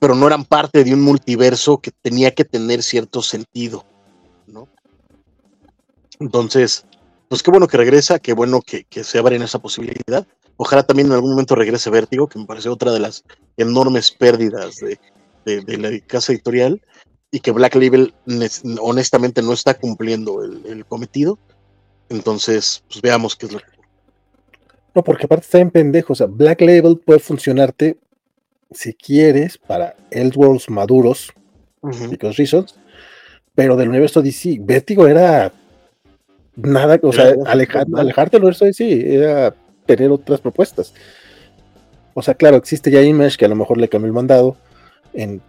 pero 0.03 0.16
no 0.16 0.28
eran 0.28 0.44
parte 0.44 0.84
de 0.84 0.94
un 0.94 1.00
multiverso 1.00 1.78
que 1.78 1.92
tenía 1.92 2.32
que 2.32 2.44
tener 2.44 2.84
cierto 2.84 3.22
sentido, 3.22 3.86
¿no? 4.48 4.68
Entonces, 6.19 6.86
pues 7.30 7.42
qué 7.42 7.50
bueno 7.50 7.69
que 7.69 7.78
regresa, 7.78 8.19
qué 8.19 8.34
bueno 8.34 8.62
que, 8.62 8.86
se 9.02 9.18
abren 9.18 9.44
esa 9.44 9.60
posibilidad. 9.60 10.28
Ojalá 10.58 10.84
también 10.84 11.08
en 11.08 11.14
algún 11.14 11.32
momento 11.32 11.56
regrese 11.56 11.90
Vértigo, 11.90 12.28
que 12.28 12.38
me 12.38 12.46
parece 12.46 12.68
otra 12.68 12.92
de 12.92 13.00
las 13.00 13.24
enormes 13.56 14.12
pérdidas 14.12 14.76
de, 15.46 15.78
la 15.78 15.98
casa 16.06 16.34
editorial, 16.34 16.82
y 17.32 17.40
que 17.40 17.52
Black 17.52 17.76
Label 17.76 18.14
honestamente 18.82 19.42
no 19.42 19.53
está 19.53 19.74
cumpliendo 19.76 20.44
el, 20.44 20.86
cometido. 20.86 21.40
Entonces, 22.10 22.84
pues 22.90 23.02
veamos 23.02 23.38
qué 23.38 23.46
es 23.46 23.53
lo 23.53 23.60
que 23.60 23.74
no, 24.96 25.03
porque 25.03 25.26
aparte 25.28 25.46
está 25.46 25.60
en 25.60 25.72
pendejo. 25.72 26.14
O 26.14 26.16
sea, 26.16 26.28
Black 26.28 26.62
Label 26.62 27.00
puede 27.00 27.19
funcionarte 27.19 27.98
si 28.74 28.94
quieres, 28.94 29.58
para 29.58 29.96
Elseworlds 30.12 30.70
maduros, 30.70 31.34
because 32.10 32.38
reasons, 32.38 32.76
pero 33.56 33.76
del 33.76 33.90
universo 33.90 34.22
DC, 34.22 34.58
Vértigo 34.62 35.08
era 35.08 35.52
nada, 36.56 37.00
o 37.02 37.12
sea, 37.12 37.34
alejarte 37.46 38.32
del 38.32 38.42
universo 38.42 38.66
DC 38.66 39.16
era 39.16 39.54
tener 39.86 40.12
otras 40.12 40.42
propuestas. 40.42 40.94
O 42.14 42.22
sea, 42.22 42.36
claro, 42.36 42.58
existe 42.58 42.92
ya 42.92 43.02
Image 43.02 43.38
que 43.38 43.46
a 43.46 43.50
lo 43.50 43.56
mejor 43.56 43.78
le 43.78 43.90
cambió 43.90 44.08
el 44.08 44.14
mandado, 44.14 44.56
en, 45.14 45.42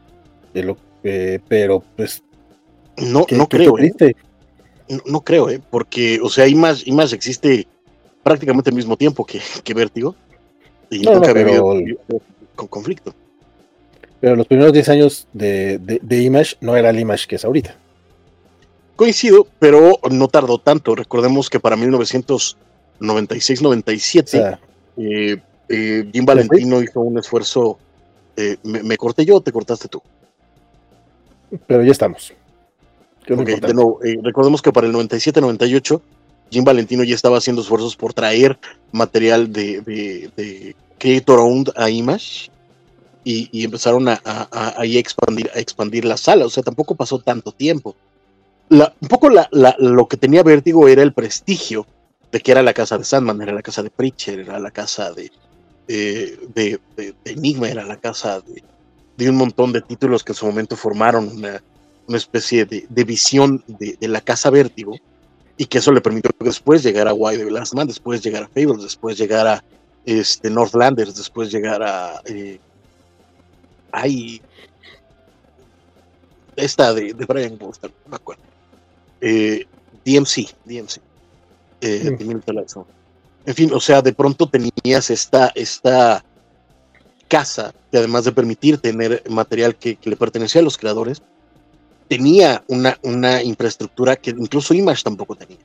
lo, 0.54 0.76
eh, 1.02 1.38
pero 1.48 1.82
pues. 1.96 2.22
No, 2.96 3.26
no 3.30 3.48
creo. 3.48 3.78
¿eh? 3.78 4.14
No, 5.06 5.22
creo, 5.22 5.50
¿eh? 5.50 5.60
porque, 5.70 6.20
o 6.22 6.28
sea, 6.28 6.46
Image, 6.46 6.82
Image 6.86 7.14
existe 7.14 7.66
prácticamente 8.22 8.70
al 8.70 8.76
mismo 8.76 8.96
tiempo 8.96 9.24
que, 9.24 9.40
que 9.62 9.74
Vértigo. 9.74 10.14
Y 10.90 11.00
nunca 11.00 11.30
había 11.30 11.60
con 12.54 12.68
conflicto. 12.68 13.14
Pero 14.24 14.36
los 14.36 14.46
primeros 14.46 14.72
10 14.72 14.88
años 14.88 15.28
de, 15.34 15.76
de, 15.78 16.22
Image 16.22 16.56
no 16.62 16.76
era 16.76 16.88
el 16.88 16.98
Image 16.98 17.26
que 17.26 17.36
es 17.36 17.44
ahorita. 17.44 17.76
Coincido, 18.96 19.46
pero 19.58 19.98
no 20.10 20.28
tardó 20.28 20.58
tanto. 20.58 20.94
Recordemos 20.94 21.50
que 21.50 21.60
para 21.60 21.76
1996-97, 21.76 24.58
eh, 24.96 25.36
eh, 25.68 26.10
Jim 26.10 26.24
Valentino 26.24 26.80
hizo 26.80 27.00
un 27.00 27.18
esfuerzo. 27.18 27.78
Eh, 28.36 28.56
me, 28.62 28.96
corté 28.96 29.26
yo 29.26 29.36
o 29.36 29.42
te 29.42 29.52
cortaste 29.52 29.88
tú? 29.88 30.00
Pero 31.66 31.82
ya 31.82 31.92
estamos. 31.92 32.32
recordemos 33.26 34.62
que 34.62 34.72
para 34.72 34.86
el 34.86 34.94
97-98, 34.94 36.00
Jim 36.50 36.64
Valentino 36.64 37.04
ya 37.04 37.14
estaba 37.14 37.36
haciendo 37.36 37.60
esfuerzos 37.60 37.94
por 37.94 38.14
traer 38.14 38.58
material 38.90 39.52
de, 39.52 39.82
de 39.82 40.74
Creator 41.04 41.38
Owned 41.38 41.68
a 41.76 41.90
Image 41.90 42.50
y, 43.24 43.62
empezaron 43.62 44.08
a, 44.08 44.22
expandir, 44.84 45.50
a 45.54 45.58
expandir 45.58 46.06
la 46.06 46.16
sala. 46.16 46.46
O 46.46 46.50
sea, 46.50 46.62
tampoco 46.62 46.94
pasó 46.94 47.18
tanto 47.18 47.52
tiempo. 47.52 47.94
un 48.70 49.08
poco 49.08 49.28
lo 49.28 50.08
que 50.08 50.16
tenía 50.16 50.42
Vértigo 50.42 50.88
era 50.88 51.02
el 51.02 51.12
prestigio 51.12 51.86
de 52.32 52.40
que 52.40 52.52
era 52.52 52.62
la 52.62 52.72
casa 52.72 52.96
de 52.96 53.04
Sandman, 53.04 53.42
era 53.42 53.52
la 53.52 53.60
casa 53.60 53.82
de 53.82 53.90
Preacher, 53.90 54.40
era 54.40 54.58
la 54.58 54.70
casa 54.70 55.12
de, 55.12 55.30
eh, 55.88 56.38
de, 56.54 56.80
Enigma, 57.26 57.68
era 57.68 57.84
la 57.84 57.98
casa 57.98 58.42
de 59.18 59.28
un 59.28 59.36
montón 59.36 59.72
de 59.72 59.82
títulos 59.82 60.24
que 60.24 60.32
en 60.32 60.36
su 60.36 60.46
momento 60.46 60.74
formaron 60.74 61.28
una, 61.36 61.60
especie 62.16 62.64
de, 62.64 63.04
visión 63.04 63.62
de, 63.66 64.08
la 64.08 64.22
casa 64.22 64.48
Vértigo 64.48 64.96
y 65.58 65.66
que 65.66 65.78
eso 65.78 65.92
le 65.92 66.00
permitió 66.00 66.30
después 66.40 66.82
llegar 66.82 67.08
a 67.08 67.12
Why 67.12 67.36
the 67.36 67.50
Last 67.50 67.74
Man, 67.74 67.88
después 67.88 68.22
llegar 68.22 68.44
a 68.44 68.48
Fables, 68.48 68.82
después 68.82 69.18
llegar 69.18 69.46
a 69.46 69.62
este, 70.04 70.50
Northlanders, 70.50 71.16
después 71.16 71.50
llegar 71.50 71.82
a... 71.82 72.20
Eh, 72.26 72.58
esta 76.56 76.92
de, 76.92 77.12
Brian 77.12 77.56
Boston, 77.58 77.92
no 78.04 78.10
me 78.10 78.16
acuerdo. 78.16 78.42
Eh, 79.20 79.66
DMC, 80.04 80.54
DMC. 80.64 80.98
Eh, 81.80 82.16
En 83.46 83.54
fin, 83.54 83.72
o 83.72 83.80
sea, 83.80 84.02
de 84.02 84.12
pronto 84.12 84.48
tenías 84.48 85.10
esta, 85.10 85.52
esta 85.54 86.24
casa 87.28 87.74
que 87.90 87.98
además 87.98 88.24
de 88.24 88.32
permitir 88.32 88.78
tener 88.78 89.22
material 89.28 89.76
que, 89.76 89.98
le 90.02 90.16
pertenecía 90.16 90.60
a 90.60 90.64
los 90.64 90.78
creadores, 90.78 91.22
tenía 92.08 92.64
una, 92.68 92.98
una 93.02 93.42
infraestructura 93.42 94.16
que 94.16 94.30
incluso 94.30 94.74
Image 94.74 95.02
tampoco 95.02 95.34
tenía. 95.36 95.58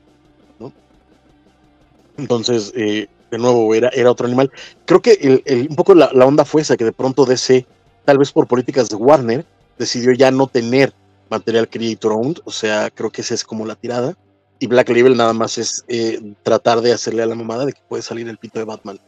Entonces, 2.16 2.72
eh, 2.76 3.08
de 3.30 3.38
nuevo, 3.38 3.74
era, 3.74 3.88
era 3.90 4.10
otro 4.10 4.26
animal. 4.26 4.50
Creo 4.86 5.00
que 5.00 5.66
un 5.68 5.76
poco 5.76 5.94
la, 5.94 6.10
la, 6.12 6.26
onda 6.26 6.44
fue 6.44 6.62
esa, 6.62 6.76
que 6.76 6.84
de 6.84 6.92
pronto 6.92 7.24
DC, 7.24 7.66
tal 8.04 8.18
vez 8.18 8.32
por 8.32 8.46
políticas 8.46 8.88
de 8.88 8.96
Warner, 8.96 9.44
decidió 9.78 10.12
ya 10.12 10.30
no 10.30 10.46
tener 10.46 10.92
material 11.30 11.68
creator 11.68 12.12
owned, 12.12 12.38
o 12.44 12.50
sea, 12.50 12.90
creo 12.90 13.10
que 13.10 13.22
esa 13.22 13.34
es 13.34 13.44
como 13.44 13.64
la 13.64 13.76
tirada. 13.76 14.16
Y 14.58 14.66
Black 14.66 14.90
Label 14.90 15.16
nada 15.16 15.32
más 15.32 15.56
es 15.56 15.84
eh, 15.88 16.20
tratar 16.42 16.82
de 16.82 16.92
hacerle 16.92 17.22
a 17.22 17.26
la 17.26 17.34
mamada 17.34 17.64
de 17.64 17.72
que 17.72 17.80
puede 17.88 18.02
salir 18.02 18.28
el 18.28 18.36
pito 18.36 18.58
de 18.58 18.66
Batman 18.66 19.00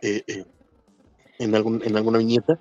eh, 0.00 0.22
eh, 0.26 0.44
en, 1.38 1.54
algún, 1.54 1.82
en 1.84 1.96
alguna 1.96 2.18
viñeta. 2.18 2.58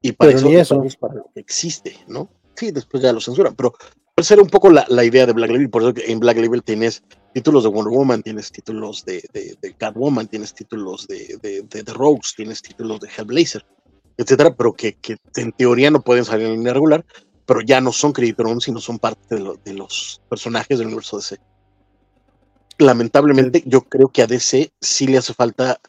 Y 0.00 0.12
para 0.12 0.32
eso, 0.32 0.82
Es 0.82 0.96
para 0.96 1.14
lo 1.14 1.30
que 1.34 1.40
existe, 1.40 1.96
¿no? 2.06 2.30
Sí, 2.54 2.70
después 2.70 3.02
ya 3.02 3.12
lo 3.12 3.20
censuran, 3.20 3.54
pero 3.54 3.74
puede 4.14 4.24
ser 4.24 4.40
un 4.40 4.48
poco 4.48 4.70
la, 4.70 4.86
la, 4.88 5.04
idea 5.04 5.26
de 5.26 5.32
Black 5.32 5.50
Label. 5.50 5.68
Por 5.68 5.82
eso 5.82 5.92
que 5.92 6.10
en 6.10 6.20
Black 6.20 6.38
Label 6.38 6.62
tienes 6.62 7.02
títulos 7.34 7.64
de 7.64 7.68
Wonder 7.68 7.92
Woman, 7.92 8.22
tienes 8.22 8.52
títulos 8.52 9.04
de, 9.04 9.22
de, 9.32 9.58
de 9.60 9.74
Catwoman, 9.74 10.28
tienes 10.28 10.54
títulos 10.54 11.08
de, 11.08 11.36
de, 11.42 11.62
de, 11.62 11.92
Rogues, 11.92 12.32
tienes 12.36 12.62
títulos 12.62 13.00
de 13.00 13.08
Hellblazer, 13.08 13.66
etcétera, 14.16 14.54
pero 14.54 14.72
que, 14.72 14.94
que, 14.94 15.16
en 15.36 15.50
teoría 15.50 15.90
no 15.90 16.00
pueden 16.00 16.24
salir 16.24 16.46
en 16.46 16.54
línea 16.54 16.72
regular, 16.72 17.04
pero 17.44 17.60
ya 17.60 17.80
no 17.80 17.90
son 17.90 18.12
Creditor 18.12 18.62
sino 18.62 18.80
son 18.80 19.00
parte 19.00 19.34
de, 19.34 19.74
los 19.74 20.22
personajes 20.30 20.78
del 20.78 20.86
universo 20.86 21.16
DC. 21.16 21.38
Lamentablemente, 22.78 23.64
yo 23.66 23.82
creo 23.82 24.08
que 24.08 24.22
a 24.22 24.26
DC 24.28 24.72
sí 24.80 25.08
le 25.08 25.18
hace 25.18 25.34
falta 25.34 25.80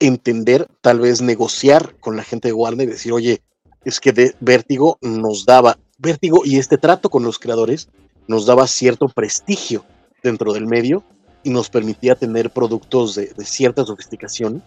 entender, 0.00 0.66
tal 0.80 0.98
vez 0.98 1.22
negociar 1.22 1.94
con 2.00 2.16
la 2.16 2.24
gente 2.24 2.48
de 2.48 2.52
Warner 2.52 2.88
y 2.88 2.92
decir, 2.92 3.12
oye, 3.12 3.42
es 3.84 4.00
que 4.00 4.12
de 4.12 4.34
Vértigo 4.40 4.98
nos 5.02 5.46
daba, 5.46 5.78
Vértigo 5.98 6.42
y 6.44 6.58
este 6.58 6.78
trato 6.78 7.10
con 7.10 7.22
los 7.22 7.38
creadores 7.38 7.88
nos 8.26 8.44
daba 8.44 8.66
cierto 8.66 9.08
prestigio 9.08 9.84
dentro 10.22 10.52
del 10.52 10.66
medio 10.66 11.02
y 11.42 11.50
nos 11.50 11.70
permitía 11.70 12.14
tener 12.14 12.50
productos 12.50 13.14
de, 13.14 13.32
cierta 13.44 13.84
sofisticación 13.84 14.62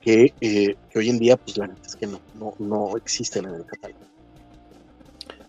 que, 0.00 0.32
eh, 0.40 0.76
que, 0.90 0.98
hoy 0.98 1.10
en 1.10 1.18
día, 1.18 1.36
pues 1.36 1.58
la 1.58 1.66
verdad 1.66 1.84
es 1.86 1.96
que 1.96 2.06
no, 2.06 2.20
no, 2.38 2.54
no 2.58 2.96
existen 2.96 3.44
en 3.44 3.54
el 3.54 3.66
catálogo. 3.66 4.00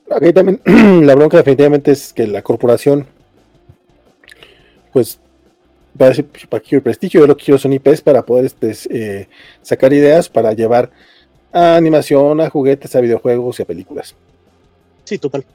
Aquí 0.09 0.33
también 0.33 0.61
la 1.05 1.15
bronca 1.15 1.37
definitivamente 1.37 1.91
es 1.91 2.11
que 2.11 2.27
la 2.27 2.41
corporación, 2.41 3.07
pues, 4.91 5.19
va 5.99 6.07
a 6.07 6.09
decir, 6.09 6.25
pues, 6.25 6.45
para 6.47 6.61
que 6.61 6.75
el 6.75 6.81
prestigio, 6.81 7.21
yo 7.21 7.27
lo 7.27 7.37
que 7.37 7.45
quiero 7.45 7.57
son 7.57 7.73
IPs 7.73 8.01
para 8.01 8.25
poder 8.25 8.45
este, 8.45 8.75
eh, 8.89 9.29
sacar 9.61 9.93
ideas 9.93 10.27
para 10.27 10.51
llevar 10.53 10.91
a 11.53 11.75
animación, 11.75 12.41
a 12.41 12.49
juguetes, 12.49 12.95
a 12.95 13.01
videojuegos 13.01 13.59
y 13.59 13.63
a 13.63 13.65
películas. 13.65 14.15
Sí, 15.05 15.17
total. 15.17 15.45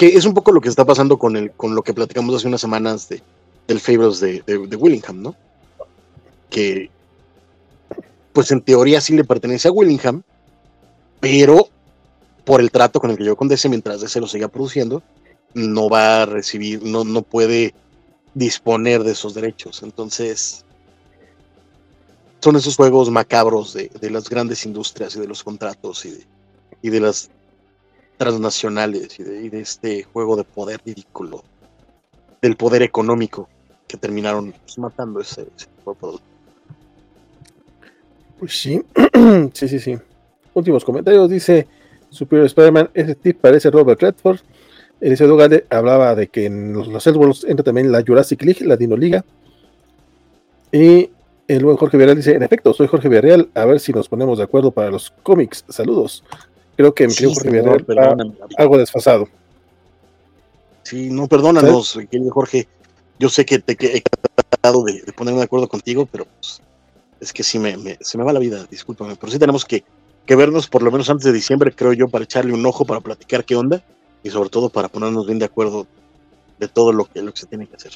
Que 0.00 0.16
es 0.16 0.24
un 0.24 0.32
poco 0.32 0.50
lo 0.50 0.62
que 0.62 0.70
está 0.70 0.86
pasando 0.86 1.18
con, 1.18 1.36
el, 1.36 1.50
con 1.50 1.74
lo 1.74 1.82
que 1.82 1.92
platicamos 1.92 2.34
hace 2.34 2.48
unas 2.48 2.62
semanas 2.62 3.06
de, 3.10 3.22
del 3.68 3.80
Fables 3.80 4.18
de, 4.18 4.42
de, 4.46 4.66
de 4.66 4.76
Willingham, 4.76 5.20
¿no? 5.20 5.36
Que, 6.48 6.88
pues 8.32 8.50
en 8.50 8.62
teoría 8.62 9.02
sí 9.02 9.14
le 9.14 9.24
pertenece 9.24 9.68
a 9.68 9.72
Willingham, 9.72 10.22
pero 11.20 11.68
por 12.46 12.62
el 12.62 12.70
trato 12.70 12.98
con 12.98 13.10
el 13.10 13.18
que 13.18 13.24
yo 13.24 13.36
con 13.36 13.48
DC, 13.48 13.68
mientras 13.68 14.00
DC 14.00 14.22
lo 14.22 14.26
siga 14.26 14.48
produciendo, 14.48 15.02
no 15.52 15.90
va 15.90 16.22
a 16.22 16.24
recibir, 16.24 16.82
no, 16.82 17.04
no 17.04 17.20
puede 17.20 17.74
disponer 18.32 19.04
de 19.04 19.12
esos 19.12 19.34
derechos. 19.34 19.82
Entonces, 19.82 20.64
son 22.40 22.56
esos 22.56 22.74
juegos 22.74 23.10
macabros 23.10 23.74
de, 23.74 23.90
las 24.10 24.30
grandes 24.30 24.64
industrias 24.64 25.14
y 25.14 25.20
de 25.20 25.28
los 25.28 25.44
contratos 25.44 26.06
y 26.06 26.10
de, 26.12 26.26
y 26.80 26.88
de 26.88 27.00
las 27.00 27.28
transnacionales 28.20 29.18
y 29.18 29.22
de, 29.22 29.60
este 29.60 30.02
juego 30.02 30.36
de 30.36 30.44
poder 30.44 30.78
ridículo, 30.84 31.42
del 32.42 32.54
poder 32.54 32.82
económico 32.82 33.48
que 33.88 33.96
terminaron 33.96 34.52
pues, 34.52 34.78
matando 34.78 35.22
ese, 35.22 35.46
ese. 35.56 35.68
Pues 38.38 38.60
sí, 38.60 38.82
sí, 39.54 39.68
sí, 39.68 39.78
sí. 39.78 39.96
Últimos 40.52 40.84
comentarios, 40.84 41.30
dice 41.30 41.66
Superior 42.10 42.44
Spider-Man, 42.44 42.90
ese 42.92 43.14
tip 43.14 43.40
parece 43.40 43.70
Robert 43.70 44.02
Redford. 44.02 44.40
Eliseo 45.00 45.34
Gade 45.34 45.64
hablaba 45.70 46.14
de 46.14 46.26
que 46.26 46.44
en 46.44 46.74
los, 46.74 46.88
los 46.88 47.44
entra 47.44 47.64
también 47.64 47.90
la 47.90 48.04
Jurassic 48.06 48.42
League, 48.42 48.66
la 48.66 48.76
Dino 48.76 48.98
Liga. 48.98 49.24
Y 50.70 51.08
el 51.48 51.64
buen 51.64 51.78
Jorge 51.78 51.96
Villarreal 51.96 52.18
dice: 52.18 52.34
En 52.34 52.42
efecto, 52.42 52.74
soy 52.74 52.86
Jorge 52.86 53.08
Villarreal. 53.08 53.48
A 53.54 53.64
ver 53.64 53.80
si 53.80 53.94
nos 53.94 54.10
ponemos 54.10 54.36
de 54.36 54.44
acuerdo 54.44 54.72
para 54.72 54.90
los 54.90 55.10
cómics. 55.22 55.64
Saludos. 55.70 56.22
Creo 56.76 56.94
que 56.94 57.06
mi 57.06 57.14
querido 57.14 57.34
Jorge 57.34 57.50
Villarreal 57.50 57.80
está 58.48 58.62
algo 58.62 58.78
desfasado. 58.78 59.28
Sí, 60.82 61.10
no, 61.10 61.28
perdónanos, 61.28 61.98
querido 62.10 62.30
Jorge. 62.30 62.66
Yo 63.18 63.28
sé 63.28 63.44
que 63.44 63.58
te 63.58 63.72
he 63.72 64.02
tratado 64.48 64.82
de, 64.84 65.04
ponerme 65.14 65.40
de 65.40 65.44
acuerdo 65.44 65.68
contigo, 65.68 66.06
pero 66.10 66.24
pues, 66.24 66.62
es 67.20 67.32
que 67.32 67.42
sí 67.42 67.58
me, 67.58 67.98
se 68.00 68.16
me 68.16 68.24
va 68.24 68.32
la 68.32 68.38
vida, 68.40 68.66
discúlpame. 68.70 69.14
Pero 69.16 69.30
sí 69.30 69.38
tenemos 69.38 69.64
que 69.64 69.84
que 70.30 70.36
vernos 70.36 70.68
por 70.68 70.84
lo 70.84 70.92
menos 70.92 71.10
antes 71.10 71.24
de 71.24 71.32
diciembre, 71.32 71.72
creo 71.72 71.92
yo, 71.92 72.08
para 72.08 72.22
echarle 72.22 72.52
un 72.52 72.64
ojo, 72.64 72.84
para 72.84 73.00
platicar 73.00 73.44
qué 73.44 73.56
onda 73.56 73.82
y 74.22 74.30
sobre 74.30 74.48
todo 74.48 74.68
para 74.68 74.86
ponernos 74.86 75.26
bien 75.26 75.40
de 75.40 75.46
acuerdo 75.46 75.88
de 76.56 76.68
todo 76.68 76.92
lo 76.92 77.06
que, 77.06 77.20
lo 77.20 77.32
que 77.32 77.40
se 77.40 77.46
tiene 77.46 77.66
que 77.66 77.74
hacer. 77.74 77.92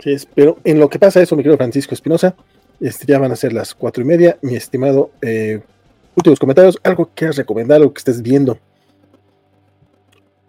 Sí, 0.00 0.16
pero 0.34 0.58
en 0.64 0.80
lo 0.80 0.88
que 0.88 0.98
pasa 0.98 1.22
eso, 1.22 1.36
mi 1.36 1.44
querido 1.44 1.56
Francisco 1.56 1.94
Espinosa, 1.94 2.34
este, 2.80 3.06
ya 3.06 3.20
van 3.20 3.30
a 3.30 3.36
ser 3.36 3.52
las 3.52 3.76
cuatro 3.76 4.02
y 4.02 4.06
media, 4.06 4.38
mi 4.42 4.56
estimado. 4.56 5.12
Eh, 5.22 5.62
últimos 6.16 6.38
comentarios, 6.38 6.78
algo 6.82 7.06
que 7.06 7.12
quieras 7.14 7.36
recomendar, 7.36 7.76
algo 7.76 7.92
que 7.92 7.98
estés 7.98 8.22
viendo, 8.22 8.58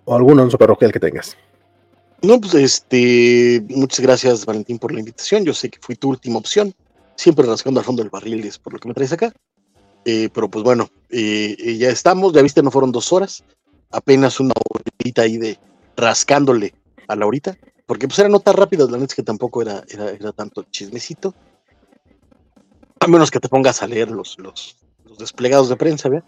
o 0.06 0.16
algún 0.16 0.40
anuncio 0.40 0.58
parroquial 0.58 0.92
que 0.92 1.00
tengas. 1.00 1.38
No, 2.22 2.42
pues 2.42 2.56
este, 2.56 3.64
muchas 3.69 4.00
gracias 4.00 4.46
Valentín 4.46 4.80
por 4.80 4.92
la 4.92 5.00
invitación. 5.00 5.46
Yo 5.46 5.53
sé 5.53 5.69
que 5.69 5.78
fui 5.80 5.96
tu 5.96 6.10
última 6.10 6.40
opción, 6.40 6.74
siempre 7.16 7.46
rascando 7.46 7.80
al 7.80 7.85
fondo 7.85 8.01
del 8.01 8.10
barril, 8.10 8.44
es 8.46 8.58
por 8.58 8.74
lo 8.74 8.80
que 8.80 8.88
me 8.88 8.94
traes 8.94 9.12
acá. 9.14 9.33
Eh, 10.06 10.30
pero 10.33 10.50
pues 10.50 10.64
bueno, 10.64 10.90
eh, 11.10 11.76
ya 11.78 11.90
estamos, 11.90 12.33
ya 12.33 12.42
viste, 12.42 12.64
no 12.64 12.72
fueron 12.72 12.92
dos 12.92 13.12
horas, 13.12 13.44
apenas 13.92 14.40
una 14.40 14.53
horita 14.69 15.24
ahí 15.24 15.38
de 15.38 15.60
rascándole 15.98 16.74
a 17.08 17.16
la 17.16 17.26
horita, 17.26 17.58
porque 17.85 18.08
pues 18.08 18.17
era 18.19 18.30
nota 18.30 18.53
rápida, 18.53 18.85
la 18.85 18.98
neta 18.98 19.06
es 19.06 19.16
que 19.16 19.24
tampoco 19.24 19.62
era, 19.62 19.83
era, 19.90 20.32
tanto 20.32 20.64
chismecito, 20.72 21.33
a 23.00 23.08
menos 23.08 23.32
que 23.32 23.40
te 23.40 23.50
pongas 23.50 23.82
a 23.83 23.88
leer 23.88 24.10
los, 24.10 24.38
los, 24.40 24.78
desplegados 25.18 25.70
de 25.70 25.76
prensa, 25.76 26.10
¿verdad? 26.10 26.28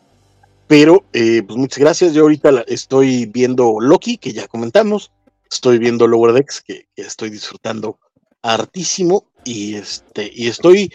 Pero, 0.67 1.03
eh, 1.13 1.42
pues 1.45 1.58
muchas 1.58 1.79
gracias. 1.79 2.13
Yo 2.13 2.24
ahorita 2.24 2.63
estoy 2.67 3.26
viendo 3.26 3.79
Loki, 3.79 4.17
que 4.17 4.33
ya 4.33 4.47
comentamos. 4.47 5.12
Estoy 5.49 5.79
viendo 5.79 6.08
Lower 6.08 6.31
Decks, 6.33 6.62
que, 6.62 6.88
que 6.95 7.01
estoy 7.01 7.31
disfrutando 7.31 7.97
hartísimo. 8.44 9.26
Y 9.44 9.76
este, 9.76 10.31
y 10.31 10.47
estoy 10.47 10.92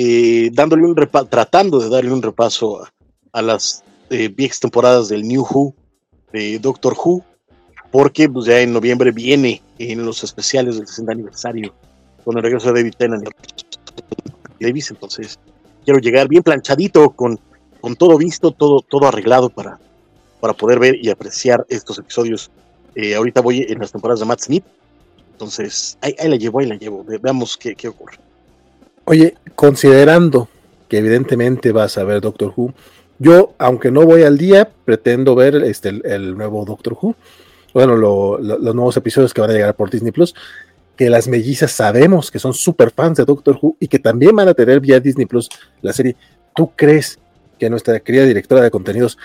eh, 0.00 0.50
dándole 0.52 0.84
un 0.84 0.94
tratando 1.28 1.80
de 1.80 1.88
darle 1.88 2.12
un 2.12 2.22
repaso 2.22 2.86
a, 3.32 3.42
las 3.42 3.82
eh, 4.10 4.28
viejas 4.28 4.60
temporadas 4.60 5.08
del 5.08 5.26
New 5.26 5.42
Who, 5.42 5.74
de 6.32 6.60
Doctor 6.60 6.94
Who, 6.96 7.24
porque 7.90 8.28
pues, 8.28 8.46
ya 8.46 8.60
en 8.60 8.72
noviembre 8.72 9.10
viene 9.10 9.60
en 9.78 10.06
los 10.06 10.22
especiales 10.22 10.76
del 10.76 10.86
60 10.86 11.12
aniversario 11.12 11.74
con 12.24 12.36
el 12.36 12.44
regreso 12.44 12.72
de 12.72 12.80
David 12.80 12.94
Tennant 12.96 13.28
Davis, 14.60 14.90
entonces 14.90 15.38
quiero 15.88 16.00
llegar 16.00 16.28
bien 16.28 16.42
planchadito 16.42 17.08
con, 17.08 17.40
con 17.80 17.96
todo 17.96 18.18
visto, 18.18 18.50
todo, 18.50 18.82
todo 18.82 19.08
arreglado 19.08 19.48
para, 19.48 19.78
para 20.38 20.52
poder 20.52 20.78
ver 20.78 20.96
y 21.00 21.08
apreciar 21.08 21.64
estos 21.70 21.98
episodios. 21.98 22.50
Eh, 22.94 23.14
ahorita 23.14 23.40
voy 23.40 23.64
en 23.66 23.78
las 23.78 23.90
temporadas 23.90 24.20
de 24.20 24.26
Matt 24.26 24.40
Smith, 24.40 24.64
entonces 25.32 25.96
ahí, 26.02 26.14
la 26.28 26.36
llevo, 26.36 26.58
ahí 26.58 26.66
la 26.66 26.74
llevo, 26.74 27.06
veamos 27.22 27.56
qué, 27.56 27.74
qué 27.74 27.88
ocurre. 27.88 28.18
Oye, 29.06 29.34
considerando 29.54 30.50
que 30.88 30.98
evidentemente 30.98 31.72
vas 31.72 31.96
a 31.96 32.04
ver 32.04 32.20
Doctor 32.20 32.52
Who, 32.54 32.74
yo, 33.18 33.54
aunque 33.56 33.90
no 33.90 34.04
voy 34.04 34.24
al 34.24 34.36
día, 34.36 34.68
pretendo 34.84 35.34
ver 35.34 35.54
este, 35.54 35.88
el, 35.88 36.36
nuevo 36.36 36.66
Doctor 36.66 36.98
Who. 37.00 37.14
Bueno, 37.72 37.96
los 37.96 38.74
nuevos 38.74 38.94
episodios 38.98 39.32
que 39.32 39.40
van 39.40 39.52
a 39.52 39.54
llegar 39.54 39.74
por 39.74 39.88
Disney 39.88 40.12
Plus. 40.12 40.34
Que 40.98 41.08
las 41.08 41.28
mellizas 41.28 41.72
sabemos 41.72 42.30
que 42.30 42.38
son 42.38 42.52
super 42.52 42.90
fans 42.90 43.16
de 43.16 43.24
Doctor 43.24 43.58
Who 43.62 43.76
y 43.80 43.88
que 43.88 43.98
también 43.98 44.36
van 44.36 44.48
a 44.48 44.54
tener 44.54 44.80
vía 44.80 45.00
Disney 45.00 45.24
Plus 45.24 45.48
la 45.80 45.94
serie. 45.94 46.16
¿Tú 46.54 46.70
crees 46.76 47.18
que 47.58 47.70
nuestra 47.70 48.00
querida 48.00 48.24
directora 48.24 48.62
de 48.62 48.70
contenidos 48.70 49.16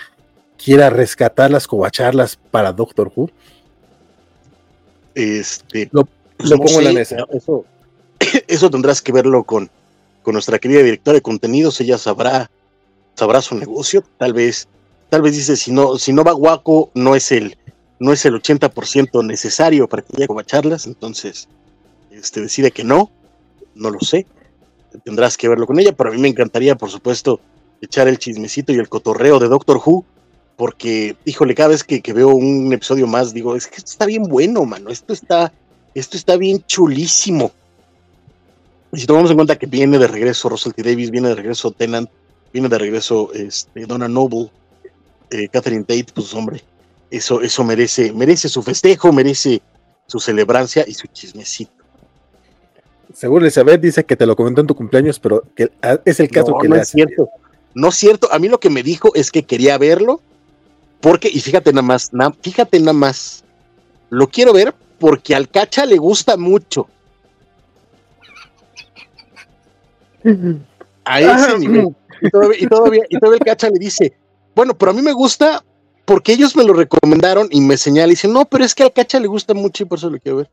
quiera 0.56 0.90
rescatarlas, 0.90 1.66
cobacharlas 1.66 2.36
para 2.50 2.72
Doctor 2.72 3.12
Who. 3.14 3.30
Este, 5.14 5.88
lo, 5.92 6.08
pues 6.36 6.50
pongo 6.50 6.78
en 6.80 6.84
la 6.84 6.92
mesa. 6.92 7.16
Eso, 7.32 7.64
eso 8.48 8.70
tendrás 8.70 9.00
que 9.00 9.12
verlo 9.12 9.44
con, 9.44 9.70
con 10.22 10.32
nuestra 10.32 10.58
querida 10.58 10.82
directora 10.82 11.14
de 11.14 11.22
contenidos. 11.22 11.80
Ella 11.80 11.98
sabrá, 11.98 12.50
sabrá 13.14 13.40
su 13.40 13.54
negocio. 13.54 14.02
Tal 14.18 14.32
vez, 14.32 14.68
tal 15.08 15.22
vez 15.22 15.34
dice, 15.34 15.56
si 15.56 15.70
no, 15.70 15.98
si 15.98 16.12
no 16.12 16.24
va 16.24 16.32
guaco, 16.32 16.90
no 16.94 17.14
es 17.14 17.30
el, 17.30 17.56
no 18.00 18.12
es 18.12 18.24
el 18.24 18.34
80% 18.34 19.24
necesario 19.24 19.88
para 19.88 20.02
que 20.02 20.12
ella 20.16 20.26
cobacharlas. 20.26 20.86
Entonces, 20.86 21.48
este, 22.24 22.40
decide 22.40 22.70
que 22.70 22.84
no. 22.84 23.10
No 23.74 23.90
lo 23.90 24.00
sé. 24.00 24.26
Tendrás 25.04 25.36
que 25.36 25.48
verlo 25.48 25.66
con 25.66 25.78
ella, 25.78 25.92
pero 25.92 26.10
a 26.10 26.12
mí 26.12 26.20
me 26.20 26.28
encantaría, 26.28 26.76
por 26.76 26.90
supuesto, 26.90 27.40
echar 27.80 28.08
el 28.08 28.18
chismecito 28.18 28.72
y 28.72 28.76
el 28.76 28.88
cotorreo 28.88 29.38
de 29.38 29.48
Doctor 29.48 29.80
Who 29.84 30.04
porque, 30.56 31.16
híjole, 31.24 31.54
cada 31.54 31.70
vez 31.70 31.82
que, 31.82 32.00
veo 32.12 32.28
un 32.28 32.72
episodio 32.72 33.06
más, 33.06 33.34
digo, 33.34 33.56
es 33.56 33.66
que 33.66 33.76
esto 33.76 33.90
está 33.90 34.06
bien 34.06 34.24
bueno, 34.24 34.64
mano, 34.64 34.90
esto 34.90 35.12
está, 35.12 35.52
esto 35.94 36.16
está 36.16 36.36
bien 36.36 36.64
chulísimo. 36.66 37.50
Y 38.92 39.00
si 39.00 39.06
tomamos 39.06 39.30
en 39.30 39.36
cuenta 39.36 39.56
que 39.56 39.66
viene 39.66 39.98
de 39.98 40.06
regreso 40.06 40.48
Russell. 40.48 40.72
Davis, 40.76 41.10
viene 41.10 41.28
de 41.28 41.34
regreso 41.34 41.72
Tennant, 41.72 42.08
viene 42.52 42.68
de 42.68 42.78
regreso 42.78 43.32
este, 43.32 43.86
Donna 43.86 44.08
Noble, 44.08 44.50
eh, 45.30 45.48
Catherine 45.48 45.82
Tate, 45.82 46.06
pues 46.14 46.32
hombre, 46.34 46.62
eso, 47.10 47.40
eso 47.40 47.64
merece, 47.64 48.12
merece 48.12 48.48
su 48.48 48.62
festejo, 48.62 49.12
merece 49.12 49.60
su 50.06 50.20
celebrancia 50.20 50.84
y 50.86 50.94
su 50.94 51.08
chismecito. 51.08 51.83
Seguro 53.14 53.44
Elizabeth 53.44 53.80
dice 53.80 54.04
que 54.04 54.16
te 54.16 54.26
lo 54.26 54.34
comentó 54.34 54.60
en 54.60 54.66
tu 54.66 54.74
cumpleaños, 54.74 55.20
pero 55.20 55.44
que 55.54 55.70
ah, 55.82 55.98
es 56.04 56.18
el 56.18 56.28
caso 56.28 56.58
que 56.60 56.68
no 56.68 56.74
es 56.74 56.88
cierto. 56.88 57.30
No 57.72 57.88
es 57.88 57.94
cierto. 57.94 58.28
A 58.32 58.38
mí 58.38 58.48
lo 58.48 58.58
que 58.58 58.70
me 58.70 58.82
dijo 58.82 59.12
es 59.14 59.30
que 59.30 59.44
quería 59.44 59.78
verlo 59.78 60.20
porque, 61.00 61.28
y 61.28 61.40
fíjate 61.40 61.72
nada 61.72 61.82
más, 61.82 62.10
fíjate 62.42 62.80
nada 62.80 62.92
más, 62.92 63.44
lo 64.10 64.26
quiero 64.26 64.52
ver 64.52 64.74
porque 64.98 65.34
al 65.34 65.48
cacha 65.48 65.86
le 65.86 65.96
gusta 65.96 66.36
mucho. 66.36 66.88
A 71.04 71.20
ese 71.20 71.58
nivel. 71.58 71.94
Y 72.20 72.30
todavía, 72.30 72.58
y 72.58 72.66
todavía, 72.66 73.02
y 73.08 73.18
todavía 73.18 73.38
el 73.38 73.44
cacha 73.44 73.68
le 73.68 73.78
dice, 73.78 74.16
bueno, 74.56 74.74
pero 74.76 74.90
a 74.90 74.94
mí 74.94 75.02
me 75.02 75.12
gusta 75.12 75.62
porque 76.04 76.32
ellos 76.32 76.56
me 76.56 76.64
lo 76.64 76.72
recomendaron 76.72 77.48
y 77.50 77.60
me 77.60 77.76
señala 77.76 78.08
y 78.08 78.10
dice, 78.10 78.28
no, 78.28 78.44
pero 78.44 78.64
es 78.64 78.74
que 78.74 78.82
al 78.82 78.92
cacha 78.92 79.20
le 79.20 79.28
gusta 79.28 79.54
mucho 79.54 79.84
y 79.84 79.86
por 79.86 79.98
eso 79.98 80.10
lo 80.10 80.18
quiero 80.18 80.38
ver. 80.38 80.50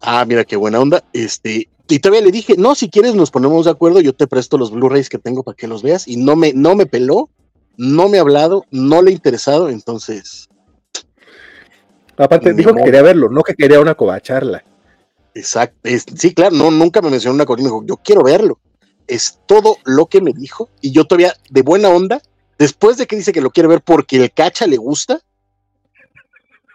Ah, 0.00 0.24
mira 0.26 0.44
qué 0.44 0.56
buena 0.56 0.80
onda. 0.80 1.04
Este, 1.12 1.68
y 1.88 1.98
todavía 1.98 2.24
le 2.24 2.32
dije, 2.32 2.54
no, 2.56 2.74
si 2.74 2.88
quieres 2.88 3.14
nos 3.14 3.30
ponemos 3.30 3.64
de 3.64 3.72
acuerdo, 3.72 4.00
yo 4.00 4.14
te 4.14 4.26
presto 4.26 4.58
los 4.58 4.70
Blu-rays 4.70 5.08
que 5.08 5.18
tengo 5.18 5.42
para 5.42 5.56
que 5.56 5.66
los 5.66 5.82
veas. 5.82 6.08
Y 6.08 6.16
no 6.16 6.36
me, 6.36 6.52
no 6.52 6.74
me 6.74 6.86
peló 6.86 7.30
no 7.80 8.10
me 8.10 8.18
ha 8.18 8.20
hablado, 8.20 8.66
no 8.70 9.00
le 9.00 9.10
he 9.10 9.14
interesado, 9.14 9.70
entonces. 9.70 10.50
Aparte, 12.18 12.52
dijo 12.52 12.74
que 12.74 12.84
quería 12.84 13.00
verlo, 13.00 13.30
no 13.30 13.42
que 13.42 13.54
quería 13.54 13.80
una 13.80 13.94
covacharla. 13.94 14.62
Exacto, 15.34 15.88
sí, 16.14 16.34
claro, 16.34 16.54
no, 16.54 16.70
nunca 16.70 17.00
me 17.00 17.08
mencionó 17.08 17.36
una 17.36 17.46
cosa, 17.46 17.62
me 17.62 17.68
dijo, 17.68 17.82
yo 17.86 17.96
quiero 17.96 18.22
verlo. 18.22 18.60
Es 19.06 19.40
todo 19.46 19.78
lo 19.84 20.06
que 20.06 20.20
me 20.20 20.34
dijo, 20.34 20.68
y 20.82 20.92
yo 20.92 21.06
todavía, 21.06 21.34
de 21.48 21.62
buena 21.62 21.88
onda, 21.88 22.20
después 22.58 22.98
de 22.98 23.06
que 23.06 23.16
dice 23.16 23.32
que 23.32 23.40
lo 23.40 23.50
quiere 23.50 23.70
ver 23.70 23.80
porque 23.80 24.16
el 24.16 24.30
cacha 24.30 24.66
le 24.66 24.76
gusta, 24.76 25.20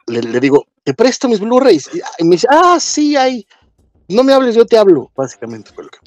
le, 0.08 0.40
digo, 0.40 0.66
te 0.86 0.94
presto 0.94 1.28
mis 1.28 1.42
Blu-rays. 1.42 1.90
Y 2.20 2.24
me 2.24 2.36
dice, 2.36 2.48
ah, 2.50 2.78
sí, 2.80 3.18
hay. 3.18 3.46
No 4.08 4.24
me 4.24 4.32
hables, 4.32 4.56
yo 4.56 4.66
te 4.66 4.78
hablo, 4.78 5.12
básicamente 5.16 5.72
fue 5.74 5.84
lo 5.84 5.90
que. 5.90 5.98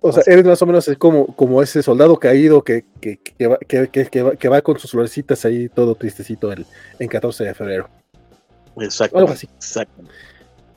O 0.00 0.12
sea, 0.12 0.22
eres 0.26 0.44
más 0.44 0.60
o 0.62 0.66
menos 0.66 0.88
como, 0.98 1.26
como 1.34 1.62
ese 1.62 1.82
soldado 1.82 2.16
caído 2.18 2.62
que, 2.62 2.84
que, 3.00 3.18
que, 3.18 3.46
va, 3.48 3.58
que, 3.58 4.48
va, 4.48 4.60
con 4.60 4.78
sus 4.78 4.90
florecitas 4.90 5.44
ahí 5.46 5.68
todo 5.68 5.94
tristecito 5.96 6.52
el, 6.52 6.64
en 6.98 7.08
14 7.08 7.42
de 7.42 7.54
febrero. 7.54 7.88
Exacto. 8.78 9.18
Algo 9.18 9.32
así. 9.32 9.48
Exacto. 9.54 10.02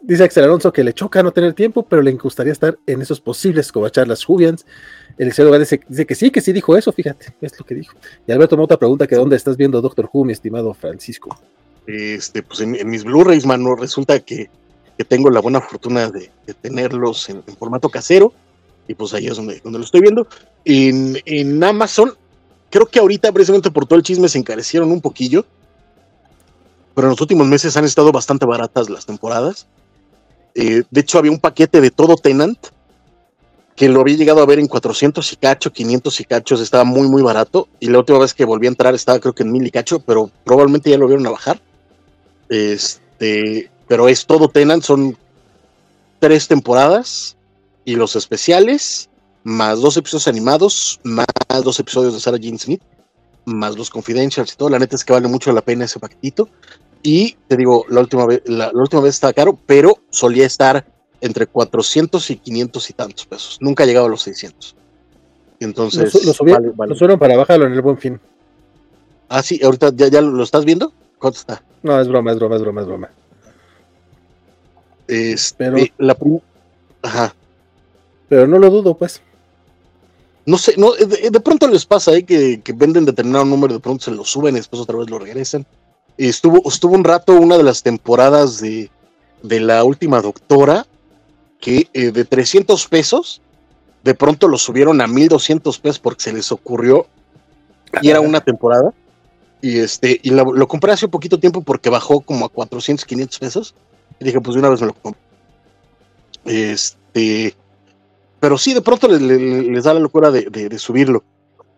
Dice 0.01 0.23
Axel 0.23 0.45
Alonso 0.45 0.71
que 0.71 0.83
le 0.83 0.93
choca 0.93 1.21
no 1.21 1.31
tener 1.33 1.53
tiempo, 1.53 1.83
pero 1.83 2.01
le 2.01 2.13
gustaría 2.13 2.53
estar 2.53 2.79
en 2.87 3.01
esos 3.01 3.19
posibles 3.19 3.71
covacharlas 3.71 4.23
Jubians. 4.23 4.65
Eliseo 5.17 5.59
dice, 5.59 5.81
dice 5.89 6.05
que 6.05 6.15
sí, 6.15 6.31
que 6.31 6.39
sí 6.39 6.53
dijo 6.53 6.77
eso, 6.77 6.93
fíjate, 6.93 7.35
es 7.41 7.59
lo 7.59 7.65
que 7.65 7.75
dijo. 7.75 7.95
Y 8.25 8.31
Alberto 8.31 8.55
Mota 8.55 8.79
pregunta 8.79 9.05
que 9.05 9.17
dónde 9.17 9.35
estás 9.35 9.57
viendo 9.57 9.81
Doctor 9.81 10.09
Who, 10.11 10.23
mi 10.23 10.31
estimado 10.31 10.73
Francisco. 10.73 11.37
Este, 11.89 12.43
pues 12.43 12.59
en, 12.61 12.87
mis 12.87 13.03
Blu-rays, 13.03 13.47
mano, 13.47 13.75
resulta 13.75 14.19
que, 14.19 14.49
tengo 15.07 15.31
la 15.31 15.39
buena 15.39 15.59
fortuna 15.59 16.11
de, 16.11 16.29
tenerlos 16.61 17.29
en 17.29 17.41
formato 17.57 17.89
casero 17.89 18.33
y 18.87 18.93
pues 18.93 19.13
ahí 19.13 19.27
es 19.27 19.37
donde, 19.37 19.59
donde 19.63 19.79
lo 19.79 19.85
estoy 19.85 20.01
viendo. 20.01 20.27
En, 20.65 21.17
en, 21.25 21.63
Amazon, 21.63 22.13
creo 22.69 22.85
que 22.85 22.99
ahorita 22.99 23.31
precisamente 23.31 23.71
por 23.71 23.87
todo 23.87 23.97
el 23.97 24.03
chisme 24.03 24.29
se 24.29 24.37
encarecieron 24.37 24.91
un 24.91 25.01
poquillo, 25.01 25.45
pero 26.93 27.07
en 27.07 27.11
los 27.11 27.21
últimos 27.21 27.47
meses 27.47 27.75
han 27.75 27.85
estado 27.85 28.11
bastante 28.11 28.45
baratas 28.45 28.89
las 28.89 29.07
temporadas. 29.07 29.65
Eh, 30.53 30.83
de 30.89 31.01
hecho, 31.01 31.17
había 31.17 31.31
un 31.31 31.39
paquete 31.39 31.81
de 31.81 31.89
todo 31.89 32.17
Tenant 32.17 32.59
que 33.75 33.89
lo 33.89 34.01
había 34.01 34.17
llegado 34.17 34.41
a 34.41 34.45
ver 34.45 34.59
en 34.59 34.67
400 34.67 35.33
y 35.33 35.35
cacho, 35.37 35.71
500 35.71 36.19
y 36.19 36.25
cachos, 36.25 36.61
estaba 36.61 36.83
muy, 36.83 37.07
muy 37.07 37.23
barato. 37.23 37.67
Y 37.79 37.87
la 37.87 37.99
última 37.99 38.19
vez 38.19 38.33
que 38.33 38.45
volví 38.45 38.67
a 38.67 38.69
entrar 38.69 38.93
estaba 38.93 39.19
creo 39.19 39.33
que 39.33 39.43
en 39.43 39.51
1000 39.51 39.67
y 39.67 39.71
cacho, 39.71 39.99
pero 39.99 40.29
probablemente 40.43 40.89
ya 40.89 40.97
lo 40.97 41.07
vieron 41.07 41.25
a 41.25 41.31
bajar. 41.31 41.59
Este, 42.49 43.69
pero 43.87 44.09
es 44.09 44.25
todo 44.25 44.49
Tenant, 44.49 44.83
son 44.83 45.17
tres 46.19 46.47
temporadas 46.47 47.37
y 47.85 47.95
los 47.95 48.15
especiales, 48.15 49.09
más 49.43 49.79
dos 49.79 49.97
episodios 49.97 50.27
animados, 50.27 50.99
más 51.03 51.27
dos 51.63 51.79
episodios 51.79 52.13
de 52.13 52.19
Sarah 52.19 52.37
Jean 52.37 52.59
Smith, 52.59 52.81
más 53.45 53.75
los 53.77 53.89
confidentials 53.89 54.53
y 54.53 54.55
todo. 54.55 54.69
La 54.69 54.79
neta 54.79 54.95
es 54.95 55.03
que 55.03 55.13
vale 55.13 55.27
mucho 55.27 55.51
la 55.51 55.61
pena 55.61 55.85
ese 55.85 55.99
paquetito. 55.99 56.49
Y 57.01 57.37
te 57.47 57.55
digo, 57.55 57.85
la 57.89 58.01
última 58.01 58.25
vez, 58.25 58.41
la, 58.45 58.71
última 58.73 59.01
vez 59.01 59.15
estaba 59.15 59.33
caro, 59.33 59.57
pero 59.65 59.99
solía 60.09 60.45
estar 60.45 60.85
entre 61.21 61.47
400 61.47 62.29
y 62.29 62.35
500 62.37 62.89
y 62.89 62.93
tantos 62.93 63.25
pesos. 63.25 63.57
Nunca 63.61 63.83
ha 63.83 63.87
llegado 63.87 64.07
a 64.07 64.09
los 64.09 64.21
600. 64.21 64.75
Entonces, 65.61 66.13
lo, 66.25 66.33
subieron 66.33 67.19
para 67.19 67.37
bajarlo 67.37 67.65
en 67.65 67.73
el 67.73 67.81
buen 67.81 67.97
fin. 67.97 68.19
Ah, 69.29 69.43
sí, 69.43 69.59
ahorita 69.63 69.91
ya, 69.95 70.07
ya 70.07 70.21
lo 70.21 70.43
estás 70.43 70.65
viendo. 70.65 70.93
¿Cuánto 71.19 71.39
está? 71.39 71.61
No, 71.83 71.99
es 71.99 72.07
broma, 72.07 72.31
es 72.31 72.39
broma, 72.39 72.55
es 72.55 72.61
broma, 72.61 72.81
es 72.81 72.87
broma. 72.87 73.09
Este, 75.07 75.55
pero 75.57 75.77
la 75.97 76.17
Ajá. 77.01 77.35
Pero 78.27 78.47
no 78.47 78.59
lo 78.59 78.69
dudo, 78.69 78.93
pues. 78.95 79.21
No 80.45 80.57
sé, 80.57 80.75
no, 80.77 80.93
de, 80.93 81.39
pronto 81.41 81.67
les 81.67 81.85
pasa 81.85 82.13
¿eh? 82.15 82.23
que, 82.23 82.61
venden 82.75 83.05
determinado 83.05 83.45
número, 83.45 83.73
de 83.73 83.79
pronto 83.79 84.05
se 84.05 84.11
lo 84.11 84.23
suben 84.23 84.55
y 84.55 84.59
después 84.59 84.81
otra 84.81 84.97
vez 84.97 85.09
lo 85.09 85.19
regresan. 85.19 85.65
Estuvo, 86.17 86.67
estuvo 86.67 86.95
un 86.95 87.03
rato 87.03 87.33
una 87.33 87.57
de 87.57 87.63
las 87.63 87.83
temporadas 87.83 88.59
de, 88.59 88.89
la 89.43 89.83
última 89.83 90.21
doctora 90.21 90.85
que 91.59 91.87
eh, 91.93 92.11
de 92.11 92.25
300 92.25 92.87
pesos 92.87 93.41
de 94.03 94.15
pronto 94.15 94.47
lo 94.47 94.57
subieron 94.57 95.01
a 95.01 95.07
1200 95.07 95.77
pesos 95.79 95.99
porque 95.99 96.23
se 96.23 96.33
les 96.33 96.51
ocurrió 96.51 97.05
y 98.01 98.09
era 98.09 98.21
una 98.21 98.41
temporada 98.41 98.93
y 99.61 99.79
este 99.79 100.19
y 100.23 100.29
lo, 100.29 100.67
compré 100.67 100.91
hace 100.91 101.07
poquito 101.07 101.39
tiempo 101.39 101.61
porque 101.61 101.89
bajó 101.89 102.21
como 102.21 102.45
a 102.45 102.49
400 102.49 103.05
500 103.05 103.39
pesos 103.39 103.75
y 104.19 104.25
dije 104.25 104.39
pues 104.39 104.55
de 104.55 104.59
una 104.59 104.69
vez 104.69 104.81
me 104.81 104.87
lo 104.87 104.93
compro 104.93 105.21
este 106.45 107.55
pero 108.39 108.57
sí, 108.57 108.73
de 108.73 108.81
pronto 108.81 109.07
les, 109.07 109.83
da 109.83 109.93
la 109.93 109.99
locura 109.99 110.31
de, 110.31 110.79
subirlo. 110.79 111.23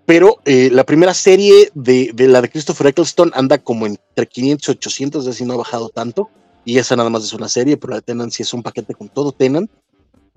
Pero 0.05 0.37
eh, 0.45 0.69
la 0.71 0.83
primera 0.83 1.13
serie 1.13 1.71
de, 1.73 2.13
la 2.17 2.41
de 2.41 2.49
Christopher 2.49 2.87
Eccleston 2.87 3.31
anda 3.33 3.57
como 3.57 3.85
entre 3.85 4.27
500 4.27 4.67
y 4.67 4.71
800, 4.71 5.21
es 5.21 5.25
decir, 5.25 5.47
no 5.47 5.53
ha 5.53 5.57
bajado 5.57 5.89
tanto. 5.89 6.29
Y 6.63 6.77
esa 6.77 6.95
nada 6.95 7.09
más 7.09 7.23
es 7.23 7.33
una 7.33 7.49
serie, 7.49 7.77
pero 7.77 7.91
la 7.91 7.97
de 7.97 8.01
Tenant 8.03 8.31
sí 8.31 8.43
es 8.43 8.53
un 8.53 8.61
paquete 8.61 8.93
con 8.93 9.09
todo 9.09 9.31
Tenant. 9.31 9.69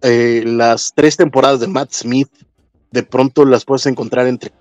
Eh, 0.01 0.43
las 0.47 0.93
tres 0.95 1.17
temporadas 1.17 1.61
de 1.61 1.67
Matt 1.67 1.93
Smith, 1.93 2.31
de 2.91 3.03
pronto 3.03 3.45
las 3.45 3.65
puedes 3.65 3.87
encontrar 3.87 4.27
entre 4.27 4.53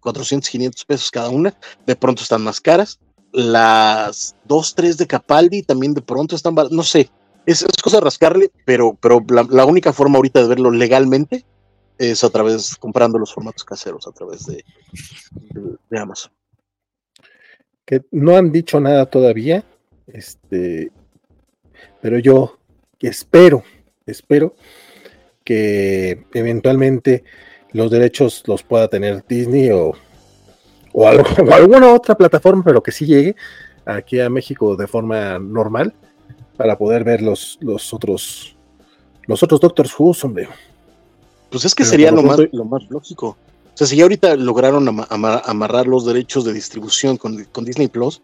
400 0.00 0.48
y 0.48 0.52
500 0.52 0.84
pesos 0.84 1.10
cada 1.10 1.28
una. 1.30 1.54
De 1.86 1.96
pronto 1.96 2.22
están 2.22 2.42
más 2.42 2.60
caras. 2.60 2.98
Las 3.32 4.34
dos, 4.44 4.74
tres 4.74 4.96
de 4.96 5.06
Capaldi 5.06 5.62
también 5.62 5.94
de 5.94 6.02
pronto 6.02 6.36
están, 6.36 6.54
no 6.70 6.82
sé, 6.82 7.10
es, 7.46 7.64
cosa 7.82 7.98
de 7.98 8.04
rascarle, 8.04 8.50
pero, 8.64 8.98
pero 9.00 9.24
la, 9.28 9.64
única 9.64 9.92
forma 9.92 10.16
ahorita 10.16 10.42
de 10.42 10.48
verlo 10.48 10.70
legalmente 10.70 11.44
es 11.98 12.24
a 12.24 12.30
través, 12.30 12.76
comprando 12.76 13.18
los 13.18 13.32
formatos 13.32 13.64
caseros 13.64 14.06
a 14.06 14.12
través 14.12 14.46
de, 14.46 14.64
de, 15.88 15.98
Amazon. 15.98 16.32
Que 17.84 18.02
no 18.10 18.36
han 18.36 18.50
dicho 18.50 18.80
nada 18.80 19.06
todavía, 19.06 19.64
este, 20.08 20.90
pero 22.02 22.18
yo 22.18 22.58
espero, 23.00 23.62
espero 24.06 24.56
que 25.44 26.26
eventualmente 26.34 27.22
los 27.76 27.90
derechos 27.90 28.42
los 28.46 28.62
pueda 28.62 28.88
tener 28.88 29.22
Disney 29.28 29.70
o, 29.70 29.92
o, 30.92 31.06
alguna 31.06 31.92
otra 31.92 32.14
plataforma, 32.14 32.62
pero 32.64 32.82
que 32.82 32.90
sí 32.90 33.04
llegue 33.04 33.36
aquí 33.84 34.18
a 34.18 34.30
México 34.30 34.76
de 34.76 34.86
forma 34.86 35.38
normal 35.38 35.94
para 36.56 36.78
poder 36.78 37.04
ver 37.04 37.20
los, 37.20 37.58
los 37.60 37.92
otros 37.92 38.56
los 39.26 39.42
otros 39.42 39.60
Doctors 39.60 39.92
Who, 39.98 40.14
hombre. 40.22 40.48
Pues 41.50 41.64
es 41.64 41.74
que 41.74 41.84
sería 41.84 42.10
lo 42.12 42.22
más, 42.22 42.38
lo 42.52 42.64
más 42.64 42.82
lógico. 42.88 43.36
O 43.74 43.76
sea, 43.76 43.86
si 43.86 43.96
ya 43.96 44.04
ahorita 44.04 44.36
lograron 44.36 44.88
amarrar 45.10 45.86
los 45.86 46.06
derechos 46.06 46.44
de 46.44 46.52
distribución 46.52 47.16
con, 47.16 47.44
con, 47.46 47.64
Disney 47.64 47.88
Plus, 47.88 48.22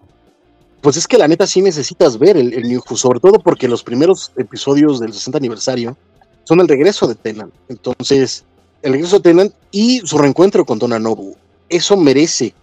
pues 0.80 0.96
es 0.96 1.06
que 1.06 1.18
la 1.18 1.28
neta 1.28 1.46
sí 1.46 1.60
necesitas 1.60 2.18
ver 2.18 2.36
el, 2.36 2.54
el 2.54 2.68
New 2.68 2.80
Who, 2.88 2.96
sobre 2.96 3.20
todo 3.20 3.38
porque 3.40 3.68
los 3.68 3.82
primeros 3.82 4.32
episodios 4.36 5.00
del 5.00 5.12
60 5.12 5.38
aniversario 5.38 5.96
son 6.44 6.60
el 6.60 6.68
regreso 6.68 7.06
de 7.06 7.16
Tenant. 7.16 7.52
Entonces, 7.68 8.44
el 8.82 8.92
regreso 8.92 9.20
de 9.20 9.52
y 9.70 10.00
su 10.00 10.18
reencuentro 10.18 10.64
con 10.64 10.78
Donna 10.78 10.98
Nobu. 10.98 11.36
Eso 11.68 11.96
merece 11.96 12.54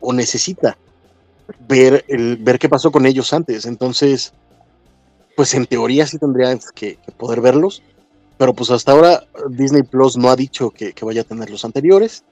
o 0.00 0.12
necesita 0.12 0.76
ver, 1.68 2.04
el, 2.08 2.36
ver 2.36 2.58
qué 2.58 2.68
pasó 2.68 2.90
con 2.90 3.06
ellos 3.06 3.32
antes. 3.32 3.66
Entonces, 3.66 4.32
pues 5.36 5.54
en 5.54 5.66
teoría 5.66 6.06
sí 6.06 6.18
tendría 6.18 6.56
que, 6.74 6.98
poder 7.16 7.40
verlos. 7.40 7.82
Pero 8.38 8.52
pues 8.54 8.70
hasta 8.70 8.92
ahora 8.92 9.24
Disney 9.50 9.82
Plus 9.82 10.16
no 10.16 10.28
ha 10.30 10.36
dicho 10.36 10.70
que, 10.70 10.94
vaya 11.02 11.22
a 11.22 11.24
tener 11.24 11.50
los 11.50 11.64
anteriores. 11.64 12.24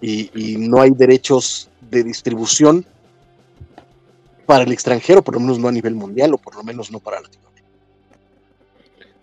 Y, 0.00 0.30
y, 0.34 0.56
no 0.58 0.80
hay 0.80 0.90
derechos 0.90 1.70
de 1.90 2.04
distribución 2.04 2.84
para 4.44 4.64
el 4.64 4.72
extranjero, 4.72 5.22
por 5.22 5.34
lo 5.34 5.40
menos 5.40 5.58
no 5.58 5.68
a 5.68 5.72
nivel 5.72 5.94
mundial 5.94 6.34
o 6.34 6.38
por 6.38 6.54
lo 6.56 6.62
menos 6.62 6.90
no 6.90 7.00
para 7.00 7.20
Latinoamérica. 7.20 7.53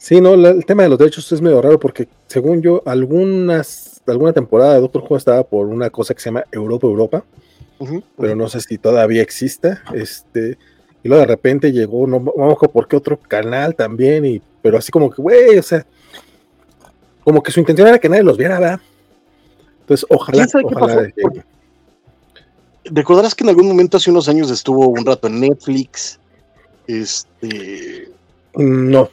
Sí, 0.02 0.20
no, 0.20 0.34
el 0.34 0.66
tema 0.66 0.82
de 0.82 0.90
los 0.90 0.98
derechos 0.98 1.32
es 1.32 1.44
medio 1.44 1.62
raro 1.62 1.80
porque 1.80 2.08
según 2.26 2.60
yo, 2.60 2.82
algunas, 2.88 4.02
alguna 4.08 4.34
temporada 4.34 4.74
de 4.74 4.82
Doctor 4.82 5.04
Who 5.08 5.16
estaba 5.16 5.44
por 5.44 5.68
una 5.68 5.92
cosa 5.92 6.16
que 6.16 6.22
se 6.22 6.30
llama 6.30 6.44
Europa 6.52 6.88
Europa, 6.88 7.24
pero 8.18 8.36
no 8.36 8.50
sé 8.50 8.62
si 8.62 8.80
todavía 8.80 9.22
existe. 9.22 9.78
Este, 9.94 10.58
y 11.04 11.08
luego 11.08 11.22
de 11.22 11.28
repente 11.28 11.72
llegó, 11.72 12.08
no 12.08 12.20
vamos 12.20 12.58
por 12.74 12.88
qué 12.88 12.96
otro 12.96 13.20
canal 13.20 13.76
también, 13.76 14.26
y, 14.26 14.42
pero 14.64 14.80
así 14.80 14.92
como 14.92 15.12
que, 15.12 15.22
güey, 15.22 15.60
o 15.60 15.62
sea, 15.62 15.86
como 17.24 17.44
que 17.44 17.52
su 17.52 17.60
intención 17.60 17.88
era 17.88 18.00
que 18.00 18.10
nadie 18.10 18.24
los 18.24 18.40
viera, 18.40 18.60
¿verdad? 18.60 18.82
Entonces, 19.82 20.08
ojalá, 20.10 20.48
ojalá. 20.64 21.14
Recordarás 22.86 23.36
que 23.36 23.44
en 23.44 23.50
algún 23.50 23.68
momento 23.68 23.98
hace 23.98 24.10
unos 24.10 24.28
años 24.28 24.50
estuvo 24.50 24.88
un 24.88 25.06
rato 25.06 25.28
en 25.28 25.42
Netflix. 25.42 26.20
Este. 26.88 28.10
No, 28.56 29.08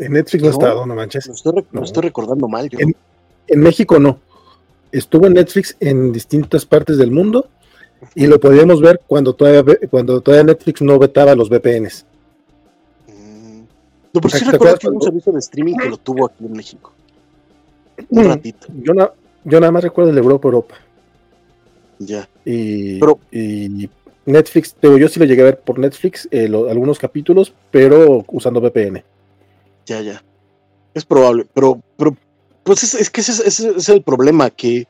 en 0.00 0.12
Netflix 0.12 0.42
no, 0.42 0.48
ha 0.48 0.52
estado, 0.52 0.86
no 0.86 0.94
manches. 0.94 1.26
Lo 1.72 1.82
estoy, 1.82 2.02
recordando 2.02 2.48
mal. 2.48 2.68
En, 3.46 3.60
México 3.60 3.98
no. 3.98 4.18
Estuvo 4.92 5.26
en 5.26 5.34
Netflix 5.34 5.76
en 5.80 6.12
distintas 6.12 6.64
partes 6.64 6.98
del 6.98 7.10
mundo 7.10 7.48
y 8.14 8.26
lo 8.26 8.40
podíamos 8.40 8.80
ver 8.80 9.00
cuando 9.06 9.34
todavía, 9.34 9.76
cuando 9.90 10.20
todavía 10.20 10.44
Netflix 10.44 10.80
no 10.82 10.98
vetaba 10.98 11.34
los 11.34 11.48
VPNs. 11.48 12.06
Mm. 13.08 13.60
No, 14.14 14.20
pero 14.20 14.28
sí 14.30 14.44
recuerdo 14.44 14.78
que 14.78 14.88
hubo 14.88 14.96
un 14.96 15.02
servicio 15.02 15.32
de 15.32 15.38
streaming 15.38 15.76
que 15.76 15.88
lo 15.90 15.96
tuvo 15.98 16.26
aquí 16.26 16.44
en 16.44 16.52
México. 16.52 16.92
Un 18.08 18.24
mm, 18.24 18.28
ratito. 18.28 18.66
Yo, 18.82 18.94
yo 19.44 19.60
nada 19.60 19.72
más 19.72 19.84
recuerdo 19.84 20.10
el 20.10 20.18
Europa 20.18 20.48
Europa. 20.48 20.74
Ya. 21.98 22.28
Y, 22.44 22.98
y 23.30 23.90
Netflix, 24.24 24.74
pero 24.80 24.96
yo 24.96 25.06
sí 25.08 25.20
lo 25.20 25.26
llegué 25.26 25.42
a 25.42 25.46
ver 25.46 25.60
por 25.60 25.78
Netflix, 25.78 26.26
eh, 26.30 26.46
algunos 26.46 26.98
capítulos, 26.98 27.52
pero 27.70 28.24
usando 28.28 28.60
VPN 28.60 29.04
ya, 29.86 30.00
ya. 30.00 30.24
Es 30.94 31.04
probable, 31.04 31.46
pero, 31.54 31.80
pero 31.96 32.16
pues 32.64 32.94
es, 32.94 33.10
que 33.10 33.20
ese, 33.20 33.46
es 33.46 33.88
el 33.88 34.02
problema, 34.02 34.50
que 34.50 34.86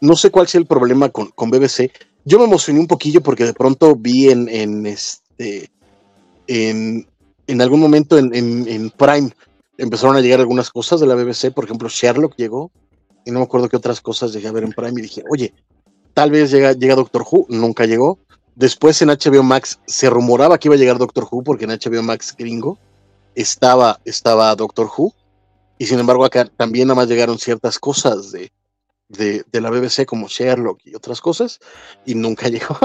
no 0.00 0.16
sé 0.16 0.30
cuál 0.30 0.48
sea 0.48 0.60
el 0.60 0.66
problema 0.66 1.08
con, 1.10 1.50
BBC. 1.50 1.90
Yo 2.24 2.38
me 2.38 2.44
emocioné 2.44 2.80
un 2.80 2.86
poquillo 2.86 3.22
porque 3.22 3.44
de 3.44 3.54
pronto 3.54 3.94
vi 3.96 4.30
en, 4.30 4.48
en 4.48 4.86
este, 4.86 5.70
en, 6.46 7.06
en 7.46 7.62
algún 7.62 7.80
momento 7.80 8.18
en, 8.18 8.34
en, 8.34 8.90
Prime 8.90 9.30
empezaron 9.78 10.16
a 10.16 10.20
llegar 10.20 10.40
algunas 10.40 10.70
cosas 10.70 11.00
de 11.00 11.06
la 11.06 11.14
BBC, 11.14 11.52
por 11.54 11.64
ejemplo, 11.64 11.88
Sherlock 11.88 12.36
llegó, 12.36 12.70
y 13.24 13.30
no 13.30 13.38
me 13.38 13.44
acuerdo 13.44 13.68
qué 13.68 13.76
otras 13.76 14.00
cosas 14.00 14.32
llegué 14.32 14.48
a 14.48 14.52
ver 14.52 14.64
en 14.64 14.72
Prime 14.72 14.98
y 14.98 15.02
dije, 15.02 15.22
oye, 15.30 15.54
tal 16.14 16.30
vez 16.30 16.50
llega, 16.50 16.72
llega 16.72 16.94
Doctor 16.94 17.24
Who, 17.30 17.46
nunca 17.48 17.86
llegó. 17.86 18.18
Después 18.56 19.00
en 19.00 19.08
HBO 19.08 19.42
Max 19.42 19.78
se 19.86 20.10
rumoraba 20.10 20.58
que 20.58 20.68
iba 20.68 20.74
a 20.74 20.78
llegar 20.78 20.98
Doctor 20.98 21.26
Who 21.30 21.42
porque 21.42 21.64
en 21.64 21.70
HBO 21.70 22.02
Max 22.02 22.34
gringo 22.36 22.78
estaba, 23.34 24.00
estaba 24.04 24.54
Doctor 24.54 24.88
Who, 24.96 25.12
y 25.78 25.86
sin 25.86 25.98
embargo 25.98 26.24
acá 26.24 26.44
también 26.44 26.88
nada 26.88 26.96
más 26.96 27.08
llegaron 27.08 27.38
ciertas 27.38 27.78
cosas 27.78 28.32
de, 28.32 28.52
de, 29.08 29.60
la 29.60 29.70
BBC 29.70 30.04
como 30.06 30.28
Sherlock 30.28 30.80
y 30.84 30.94
otras 30.94 31.20
cosas, 31.20 31.60
y 32.04 32.14
nunca 32.14 32.48
llegó 32.50 32.76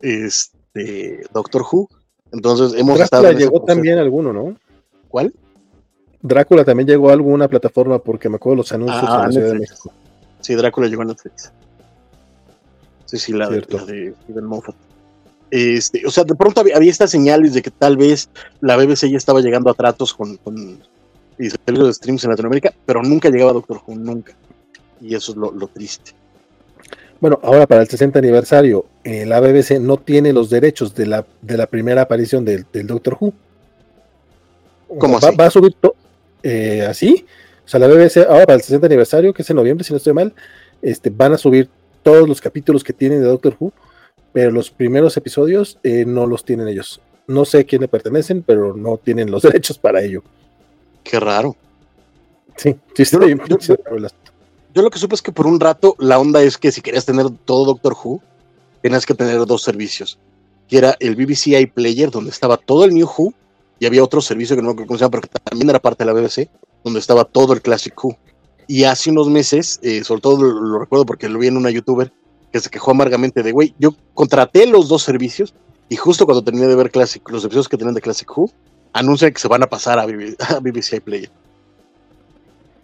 este 0.00 1.26
Doctor 1.32 1.62
Who. 1.70 1.88
Entonces 2.32 2.78
hemos 2.78 2.98
Drácula 2.98 3.32
llegó 3.32 3.62
también 3.62 3.98
alguno, 3.98 4.32
¿no? 4.32 4.56
¿Cuál? 5.08 5.32
Drácula 6.20 6.64
también 6.64 6.88
llegó 6.88 7.10
a 7.10 7.12
alguna 7.12 7.48
plataforma 7.48 7.98
porque 7.98 8.28
me 8.28 8.36
acuerdo 8.36 8.56
los 8.56 8.72
anuncios 8.72 9.04
ah, 9.06 9.26
en 9.28 9.34
la 9.34 9.40
de 9.40 9.58
México. 9.58 9.92
Sí, 10.40 10.54
Drácula 10.54 10.88
llegó 10.88 11.02
a 11.02 11.06
Netflix. 11.06 11.52
Sí, 13.04 13.18
sí, 13.18 13.32
la, 13.32 13.48
de, 13.48 13.64
la 13.68 13.84
de 13.84 14.14
Steven 14.24 14.44
Moffat. 14.44 14.74
Este, 15.54 16.04
o 16.04 16.10
sea, 16.10 16.24
de 16.24 16.34
pronto 16.34 16.62
había, 16.62 16.74
estas 16.78 17.12
señales 17.12 17.54
de 17.54 17.62
que 17.62 17.70
tal 17.70 17.96
vez 17.96 18.28
la 18.60 18.76
BBC 18.76 19.08
ya 19.08 19.16
estaba 19.16 19.40
llegando 19.40 19.70
a 19.70 19.74
tratos 19.74 20.12
con, 20.12 20.36
con 20.38 20.82
de 21.38 21.92
streams 21.94 22.24
en 22.24 22.30
Latinoamérica, 22.30 22.74
pero 22.84 23.04
nunca 23.04 23.30
llegaba 23.30 23.52
Doctor 23.52 23.80
Who, 23.86 23.94
nunca. 23.94 24.34
Y 25.00 25.14
eso 25.14 25.30
es 25.30 25.38
lo, 25.38 25.68
triste. 25.68 26.10
Bueno, 27.20 27.38
ahora 27.44 27.68
para 27.68 27.82
el 27.82 27.88
60 27.88 28.18
aniversario, 28.18 28.86
eh, 29.04 29.26
la 29.26 29.38
BBC 29.38 29.78
no 29.78 29.96
tiene 29.96 30.32
los 30.32 30.50
derechos 30.50 30.92
de 30.96 31.06
la, 31.06 31.24
de 31.40 31.56
la 31.56 31.68
primera 31.68 32.02
aparición 32.02 32.44
del, 32.44 32.66
Doctor 32.72 33.16
Who. 33.20 33.32
¿Cómo 34.98 35.20
va, 35.20 35.28
así? 35.28 35.36
Va 35.36 35.46
a 35.46 35.50
subir 35.50 35.76
eh, 36.42 36.84
así. 36.90 37.26
O 37.64 37.68
sea, 37.68 37.78
la 37.78 37.86
BBC, 37.86 38.26
ahora 38.28 38.44
para 38.44 38.56
el 38.56 38.62
60 38.62 38.88
aniversario, 38.88 39.32
que 39.32 39.42
es 39.42 39.50
en 39.50 39.54
noviembre, 39.54 39.84
si 39.84 39.92
no 39.92 39.98
estoy 39.98 40.14
mal, 40.14 40.34
este, 40.82 41.10
van 41.10 41.32
a 41.32 41.38
subir 41.38 41.68
todos 42.02 42.28
los 42.28 42.40
capítulos 42.40 42.82
que 42.82 42.92
tienen 42.92 43.20
de 43.20 43.28
Doctor 43.28 43.54
Who 43.56 43.72
pero 44.34 44.50
los 44.50 44.68
primeros 44.68 45.16
episodios 45.16 45.78
eh, 45.84 46.04
no 46.04 46.26
los 46.26 46.44
tienen 46.44 46.66
ellos. 46.66 47.00
No 47.28 47.44
sé 47.44 47.60
a 47.60 47.64
quién 47.64 47.82
le 47.82 47.88
pertenecen, 47.88 48.42
pero 48.42 48.76
no 48.76 48.98
tienen 48.98 49.30
los 49.30 49.42
derechos 49.44 49.78
para 49.78 50.02
ello. 50.02 50.24
Qué 51.04 51.20
raro. 51.20 51.56
Sí, 52.56 52.74
sí 52.94 53.04
yo, 53.12 53.58
yo, 54.74 54.82
lo 54.82 54.90
que 54.90 54.98
supe 54.98 55.14
es 55.14 55.22
que 55.22 55.30
por 55.30 55.46
un 55.46 55.60
rato 55.60 55.94
la 56.00 56.18
onda 56.18 56.42
es 56.42 56.58
que 56.58 56.72
si 56.72 56.80
querías 56.80 57.06
tener 57.06 57.26
todo 57.44 57.64
Doctor 57.64 57.94
Who, 57.94 58.20
tenías 58.82 59.06
que 59.06 59.14
tener 59.14 59.46
dos 59.46 59.62
servicios. 59.62 60.18
Que 60.68 60.78
era 60.78 60.96
el 60.98 61.14
BBC 61.14 61.58
iPlayer, 61.60 62.10
donde 62.10 62.30
estaba 62.30 62.56
todo 62.56 62.84
el 62.84 62.92
New 62.92 63.06
Who, 63.06 63.32
y 63.78 63.86
había 63.86 64.02
otro 64.02 64.20
servicio 64.20 64.56
que 64.56 64.62
no 64.62 64.68
me 64.68 64.72
acuerdo 64.72 64.88
cómo 64.88 64.98
se 64.98 65.04
llama, 65.04 65.10
pero 65.12 65.22
que 65.22 65.28
también 65.44 65.70
era 65.70 65.78
parte 65.78 66.04
de 66.04 66.12
la 66.12 66.20
BBC, 66.20 66.48
donde 66.82 66.98
estaba 66.98 67.24
todo 67.24 67.52
el 67.52 67.62
Classic 67.62 67.94
Who. 68.02 68.16
Y 68.66 68.82
hace 68.82 69.10
unos 69.10 69.28
meses, 69.28 69.78
eh, 69.82 70.02
sobre 70.02 70.22
todo 70.22 70.42
lo 70.42 70.80
recuerdo 70.80 71.06
porque 71.06 71.28
lo 71.28 71.38
vi 71.38 71.46
en 71.46 71.56
una 71.56 71.70
youtuber, 71.70 72.10
que 72.54 72.60
se 72.60 72.70
quejó 72.70 72.92
amargamente 72.92 73.42
de, 73.42 73.50
güey, 73.50 73.74
yo 73.80 73.96
contraté 74.14 74.64
los 74.64 74.86
dos 74.86 75.02
servicios 75.02 75.52
y 75.88 75.96
justo 75.96 76.24
cuando 76.24 76.44
terminé 76.44 76.68
de 76.68 76.76
ver 76.76 76.92
Classic, 76.92 77.28
los 77.28 77.44
episodios 77.44 77.68
que 77.68 77.76
tenían 77.76 77.96
de 77.96 78.00
Classic 78.00 78.30
Who, 78.30 78.48
anuncian 78.92 79.32
que 79.32 79.40
se 79.40 79.48
van 79.48 79.64
a 79.64 79.66
pasar 79.66 79.98
a, 79.98 80.06
BBC 80.06 81.00
Player. 81.00 81.32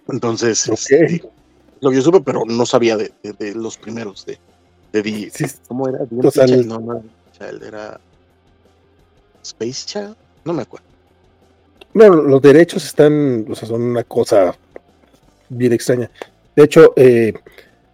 Entonces, 0.08 0.66
este, 0.66 1.22
lo 1.80 1.90
que 1.90 1.96
yo 1.98 2.02
supe, 2.02 2.20
pero 2.20 2.44
no 2.44 2.66
sabía 2.66 2.96
de, 2.96 3.12
los 3.54 3.78
primeros 3.78 4.26
de, 4.26 4.40
de, 4.90 5.30
¿Cómo 5.68 5.88
era? 5.88 6.00
no, 6.10 6.80
no, 6.80 7.02
era 7.38 8.00
Space 9.40 9.86
Child, 9.86 10.16
no 10.46 10.52
me 10.52 10.62
acuerdo. 10.62 10.86
Bueno, 11.94 12.16
los 12.16 12.42
derechos 12.42 12.84
están, 12.84 13.46
o 13.48 13.54
sea, 13.54 13.68
son 13.68 13.82
una 13.82 14.02
cosa 14.02 14.52
bien 15.48 15.72
extraña. 15.72 16.10
De 16.56 16.64
hecho, 16.64 16.92
eh, 16.96 17.34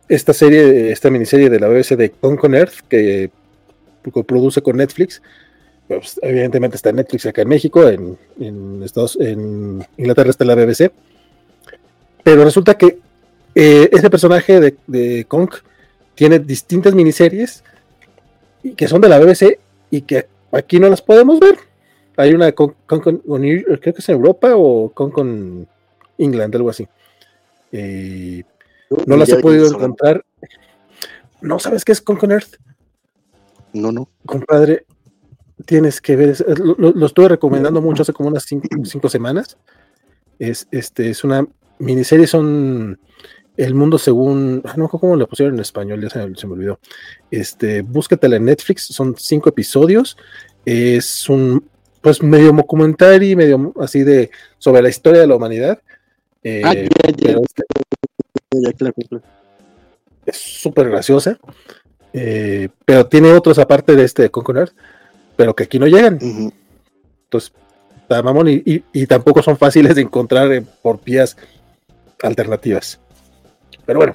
esta 0.09 0.33
serie, 0.33 0.93
esta 0.93 1.11
miniserie 1.11 1.51
de 1.51 1.61
la 1.61 1.69
BBC 1.69 1.97
de 1.97 2.11
Con 2.11 2.55
Earth, 2.55 2.81
que 2.89 3.31
produce 4.27 4.63
con 4.63 4.77
Netflix, 4.77 5.21
pues, 5.89 6.19
evidentemente 6.23 6.77
está 6.77 6.91
en 6.91 6.97
Netflix 6.97 7.27
acá 7.27 7.43
en 7.43 7.49
México, 7.49 7.89
en, 7.89 8.83
Estados, 8.83 9.17
en 9.21 9.85
Inglaterra 9.97 10.31
está 10.31 10.45
la 10.45 10.55
BBC, 10.55 10.91
pero 12.23 12.45
resulta 12.45 12.75
que 12.75 12.99
eh, 13.55 13.89
ese 13.93 14.11
personaje 14.11 14.61
de, 14.61 14.77
de 14.87 15.25
Kong 15.27 15.51
tiene 16.15 16.39
distintas 16.39 16.95
miniseries 16.95 17.63
que 18.77 18.89
son 18.89 19.01
de 19.01 19.09
la 19.09 19.19
BBC 19.19 19.59
y 19.91 20.03
que 20.03 20.27
aquí 20.51 20.81
no 20.81 20.89
las 20.89 21.03
podemos 21.03 21.39
ver. 21.39 21.57
Hay 22.17 22.33
una 22.33 22.51
con, 22.53 22.75
creo 22.87 23.79
que 23.81 23.95
es 23.97 24.09
en 24.09 24.17
Europa 24.17 24.53
o 24.57 24.91
con, 24.91 25.11
con 25.11 25.69
England, 26.19 26.55
algo 26.57 26.71
así. 26.71 26.89
Eh, 27.71 28.43
no 29.07 29.17
las 29.17 29.29
he 29.29 29.37
podido 29.37 29.67
encontrar. 29.67 30.25
¿No 31.41 31.59
sabes 31.59 31.85
qué 31.85 31.93
es 31.93 32.01
Concon 32.01 32.33
Earth? 32.33 32.57
No, 33.73 33.93
no. 33.93 34.09
Compadre, 34.25 34.87
tienes 35.65 36.01
que 36.01 36.17
ver. 36.17 36.37
Lo, 36.59 37.07
estuve 37.07 37.29
recomendando 37.29 37.81
mucho 37.81 38.03
hace 38.03 38.13
como 38.13 38.29
unas 38.29 38.45
cinco, 38.85 39.09
semanas. 39.09 39.57
Es, 40.39 40.67
este, 40.71 41.11
es 41.11 41.25
una 41.25 41.47
miniserie, 41.79 42.27
son 42.27 42.99
El 43.57 43.75
Mundo 43.75 43.99
Según. 43.99 44.63
No, 44.77 44.89
¿cómo 44.89 45.17
lo 45.17 45.29
pusieron 45.29 45.55
en 45.55 45.61
español? 45.61 46.01
Ya 46.03 46.11
se, 46.11 46.47
me 46.47 46.53
olvidó. 46.53 46.81
Este, 47.31 47.83
búscatela 47.83 48.37
en 48.37 48.47
Netflix, 48.47 48.85
son 48.87 49.15
cinco 49.17 49.49
episodios. 49.49 50.17
Es 50.65 51.29
un 51.29 51.69
pues 52.01 52.23
medio 52.23 52.53
documentario, 52.53 53.37
medio 53.37 53.75
así 53.81 54.05
de 54.05 54.31
sobre 54.59 54.81
la 54.81 54.89
historia 54.89 55.21
de 55.21 55.27
la 55.27 55.37
humanidad. 55.37 55.83
Eh, 56.43 56.63
ah, 56.65 56.73
ya, 56.73 56.89
ya, 57.17 57.37
es 60.27 60.37
súper 60.37 60.89
graciosa, 60.91 61.39
eh, 62.13 62.69
pero 62.85 63.07
tiene 63.07 63.33
otros 63.33 63.59
aparte 63.59 63.95
de 63.95 64.05
este 64.05 64.31
Concord, 64.31 64.71
pero 65.37 65.55
que 65.55 65.65
aquí 65.65 65.79
no 65.79 65.87
llegan. 65.87 66.19
Entonces, 67.25 67.53
mamón 68.09 68.49
y, 68.49 69.07
tampoco 69.07 69.43
son 69.43 69.57
fáciles 69.57 69.95
de 69.95 70.03
encontrar 70.03 70.63
por 70.83 71.03
vías 71.03 71.37
alternativas. 72.23 73.01
Pero 73.85 74.01
bueno. 74.01 74.15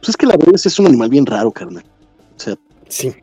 Pues 0.00 0.10
es 0.10 0.16
que 0.16 0.26
la 0.26 0.36
verdad 0.36 0.54
es 0.54 0.78
un 0.78 0.86
animal 0.86 1.08
bien 1.08 1.26
raro, 1.26 1.50
carnal. 1.50 1.84
O 2.36 2.40
sea, 2.40 2.56
sí. 2.88 3.14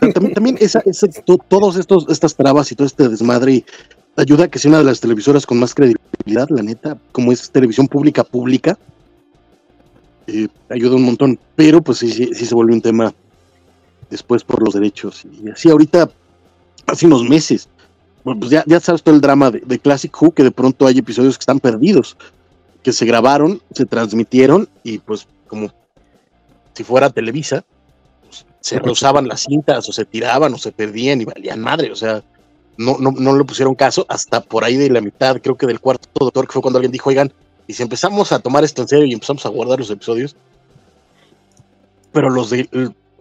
También, 0.00 0.34
también 0.34 0.58
esa, 0.60 0.82
todos 1.48 1.76
estos, 1.76 2.06
estas 2.08 2.36
trabas 2.36 2.70
y 2.70 2.74
todo 2.74 2.86
este 2.86 3.08
desmadre 3.08 3.64
ayuda 4.16 4.44
a 4.44 4.48
que 4.48 4.58
sea 4.58 4.70
una 4.70 4.78
de 4.78 4.84
las 4.84 5.00
televisoras 5.00 5.46
con 5.46 5.58
más 5.58 5.74
credibilidad, 5.74 6.48
la 6.50 6.62
neta, 6.62 6.98
como 7.12 7.32
es 7.32 7.50
televisión 7.50 7.88
pública 7.88 8.22
pública, 8.22 8.78
eh, 10.28 10.48
ayuda 10.68 10.96
un 10.96 11.04
montón, 11.04 11.38
pero 11.56 11.80
pues 11.80 11.98
sí, 11.98 12.12
sí, 12.12 12.34
se 12.34 12.54
vuelve 12.54 12.74
un 12.74 12.82
tema 12.82 13.14
después 14.10 14.44
por 14.44 14.62
los 14.62 14.74
derechos. 14.74 15.24
Y 15.24 15.48
así 15.48 15.70
ahorita, 15.70 16.10
hace 16.86 17.06
unos 17.06 17.26
meses, 17.26 17.68
pues 18.22 18.50
ya, 18.50 18.62
ya 18.66 18.78
sabes 18.78 19.02
todo 19.02 19.14
el 19.14 19.22
drama 19.22 19.50
de, 19.50 19.78
Classic 19.78 20.14
Who, 20.14 20.32
que 20.32 20.42
de 20.42 20.50
pronto 20.50 20.86
hay 20.86 20.98
episodios 20.98 21.38
que 21.38 21.42
están 21.42 21.60
perdidos, 21.60 22.16
que 22.82 22.92
se 22.92 23.06
grabaron, 23.06 23.62
se 23.72 23.86
transmitieron 23.86 24.68
y 24.82 24.98
pues 24.98 25.26
como 25.46 25.72
si 26.74 26.84
fuera 26.84 27.08
Televisa, 27.08 27.64
pues, 28.22 28.44
se 28.60 28.78
rozaban 28.78 29.28
las 29.28 29.40
cintas 29.40 29.88
o 29.88 29.92
se 29.92 30.04
tiraban 30.04 30.52
o 30.52 30.58
se 30.58 30.72
perdían 30.72 31.22
y 31.22 31.24
valían 31.24 31.60
madre, 31.60 31.90
o 31.90 31.96
sea, 31.96 32.22
no, 32.76 32.98
no, 32.98 33.12
no 33.12 33.34
le 33.34 33.44
pusieron 33.44 33.74
caso 33.74 34.04
hasta 34.10 34.42
por 34.42 34.62
ahí 34.62 34.76
de 34.76 34.90
la 34.90 35.00
mitad, 35.00 35.40
creo 35.40 35.56
que 35.56 35.66
del 35.66 35.80
cuarto 35.80 36.06
doctor, 36.14 36.46
que 36.46 36.52
fue 36.52 36.62
cuando 36.62 36.78
alguien 36.78 36.92
dijo, 36.92 37.08
oigan, 37.08 37.32
y 37.68 37.74
si 37.74 37.82
empezamos 37.82 38.32
a 38.32 38.40
tomar 38.40 38.64
esto 38.64 38.82
en 38.82 38.88
serio 38.88 39.04
y 39.04 39.12
empezamos 39.12 39.44
a 39.44 39.50
guardar 39.50 39.78
los 39.78 39.90
episodios, 39.90 40.34
pero 42.12 42.30
los 42.30 42.48
de 42.48 42.66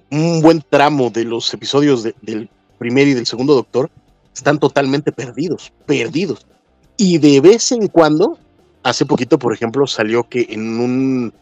un 0.10 0.42
buen 0.42 0.63
tramo 0.67 1.10
de 1.10 1.26
los 1.26 1.53
episodios 1.53 2.03
del 2.22 2.49
primer 2.80 3.10
y 3.10 3.13
del 3.13 3.26
segundo 3.26 3.53
Doctor 3.56 3.92
están 4.33 4.58
totalmente 4.58 5.12
perdidos, 5.12 5.74
perdidos. 5.85 6.47
Y 6.96 7.17
de 7.17 7.42
vez 7.42 7.74
en 7.74 7.88
cuando, 7.90 8.40
hace 8.83 9.06
poquito, 9.06 9.38
por 9.38 9.53
ejemplo, 9.53 9.85
salió 9.85 10.24
que 10.24 10.47
en 10.49 10.80
un 10.80 11.33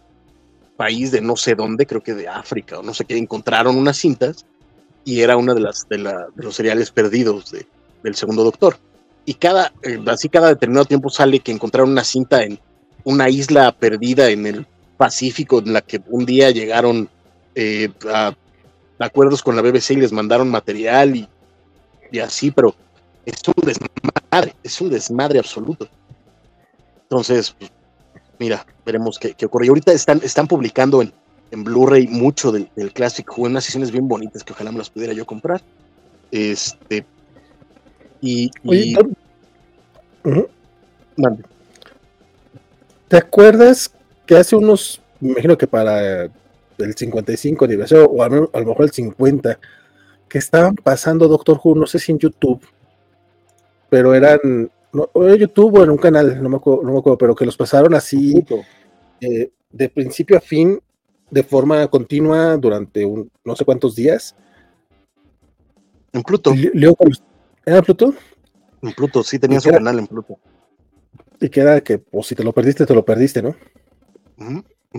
país 0.75 1.11
de 1.11 1.21
no 1.21 1.35
sé 1.35 1.53
dónde, 1.53 1.85
creo 1.85 2.01
que 2.01 2.15
de 2.15 2.27
África 2.27 2.79
o 2.79 2.83
no 2.83 2.95
sé 2.95 3.05
qué, 3.05 3.15
encontraron 3.17 3.77
unas 3.77 3.97
cintas 3.97 4.47
y 5.03 5.21
era 5.21 5.37
una 5.37 5.53
de 5.53 5.59
las 5.59 5.87
de, 5.87 5.99
los 6.35 6.55
seriales 6.55 6.89
perdidos 6.89 7.53
del 8.01 8.15
segundo 8.15 8.43
Doctor. 8.43 8.77
Y 9.25 9.35
cada, 9.35 9.71
eh, 9.83 9.99
así 10.07 10.27
cada 10.27 10.47
determinado 10.49 10.85
tiempo 10.85 11.11
sale 11.11 11.39
que 11.39 11.51
encontraron 11.51 11.91
una 11.91 12.03
cinta 12.03 12.43
en 12.43 12.59
una 13.05 13.29
isla 13.29 13.71
perdida 13.71 14.29
en 14.29 14.45
el 14.45 14.67
Pacífico 14.97 15.59
en 15.59 15.73
la 15.73 15.81
que 15.81 16.01
un 16.07 16.25
día 16.25 16.51
llegaron 16.51 17.09
eh, 17.53 17.89
a, 18.13 18.33
acuerdos 18.99 19.43
con 19.43 19.55
la 19.55 19.61
BBC 19.61 19.91
y 19.91 19.97
les 19.97 20.11
mandaron 20.11 20.49
material 20.49 21.15
y, 21.15 22.19
así, 22.19 22.49
pero 22.51 22.73
es 23.25 23.35
un 23.45 23.65
desmadre, 23.65 24.55
es 24.63 24.79
un 24.79 24.89
desmadre 24.89 25.39
absoluto. 25.39 25.89
Entonces, 27.03 27.53
pues, 27.59 27.71
mira, 28.39 28.65
veremos 28.85 29.19
qué, 29.19 29.35
ocurre. 29.45 29.65
Y 29.65 29.69
ahorita 29.69 29.91
están, 29.91 30.21
están 30.23 30.47
publicando 30.47 31.01
en, 31.01 31.11
en 31.51 31.63
Blu-ray 31.63 32.07
mucho 32.07 32.53
del, 32.53 32.69
del 32.75 32.93
Classic 32.93 33.27
Who, 33.29 33.43
unas 33.43 33.65
sesiones 33.65 33.91
bien 33.91 34.07
bonitas 34.07 34.43
que 34.43 34.53
ojalá 34.53 34.71
me 34.71 34.77
las 34.77 34.89
pudiera 34.89 35.13
yo 35.13 35.25
comprar. 35.25 35.61
Este. 36.31 37.05
Y. 38.21 38.49
¿Te 43.07 43.17
acuerdas 43.17 43.91
que 44.25 44.35
hace 44.35 44.55
unos, 44.55 45.01
me 45.19 45.31
imagino 45.31 45.57
que 45.57 45.67
para 45.67 46.23
el 46.23 46.95
55 46.95 47.65
aniversario, 47.65 48.05
o 48.05 48.23
a 48.23 48.29
lo, 48.29 48.49
mejor 48.53 48.85
el 48.85 48.91
50, 48.91 49.59
que 50.27 50.37
estaban 50.37 50.75
pasando 50.75 51.27
Doctor 51.27 51.59
Who, 51.63 51.75
no 51.75 51.85
sé 51.85 51.99
si 51.99 52.11
en 52.11 52.19
YouTube, 52.19 52.65
pero 53.89 54.13
eran, 54.13 54.71
no, 54.91 55.09
en 55.15 55.35
YouTube 55.35 55.79
o 55.79 55.83
en 55.83 55.91
un 55.91 55.97
canal, 55.97 56.41
no 56.41 56.49
me 56.49 56.57
acuerdo, 56.57 57.17
pero 57.17 57.35
que 57.35 57.45
los 57.45 57.55
pasaron 57.55 57.93
así, 57.93 58.43
eh, 59.21 59.51
de 59.71 59.89
principio 59.89 60.37
a 60.37 60.41
fin, 60.41 60.79
de 61.29 61.43
forma 61.43 61.87
continua 61.87 62.57
durante 62.57 63.05
un, 63.05 63.29
no 63.43 63.55
sé 63.55 63.65
cuántos 63.65 63.95
días. 63.95 64.35
En 66.13 66.23
Pluto. 66.23 66.53
¿Era 67.65 67.81
Pluto? 67.81 68.13
En 68.81 68.93
Pluto, 68.93 69.23
sí, 69.23 69.37
tenía 69.37 69.59
su 69.59 69.69
canal 69.69 69.99
en 69.99 70.07
Pluto. 70.07 70.39
Y 71.39 71.49
queda 71.49 71.81
que, 71.81 71.97
pues, 71.97 72.27
si 72.27 72.35
te 72.35 72.43
lo 72.43 72.53
perdiste, 72.53 72.85
te 72.85 72.95
lo 72.95 73.05
perdiste, 73.05 73.41
¿no? 73.41 73.55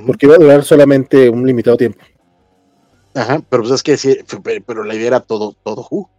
Porque 0.06 0.26
iba 0.26 0.34
a 0.34 0.38
durar 0.38 0.64
solamente 0.64 1.28
un 1.28 1.46
limitado 1.46 1.76
tiempo. 1.76 2.04
Ajá, 3.14 3.40
pero 3.48 3.62
pues 3.62 3.74
es 3.74 3.82
que 3.82 3.96
sí, 3.96 4.18
pero 4.66 4.84
la 4.84 4.94
idea 4.94 5.06
era 5.06 5.20
todo, 5.20 5.54
todo 5.62 5.86
Who. 5.90 6.10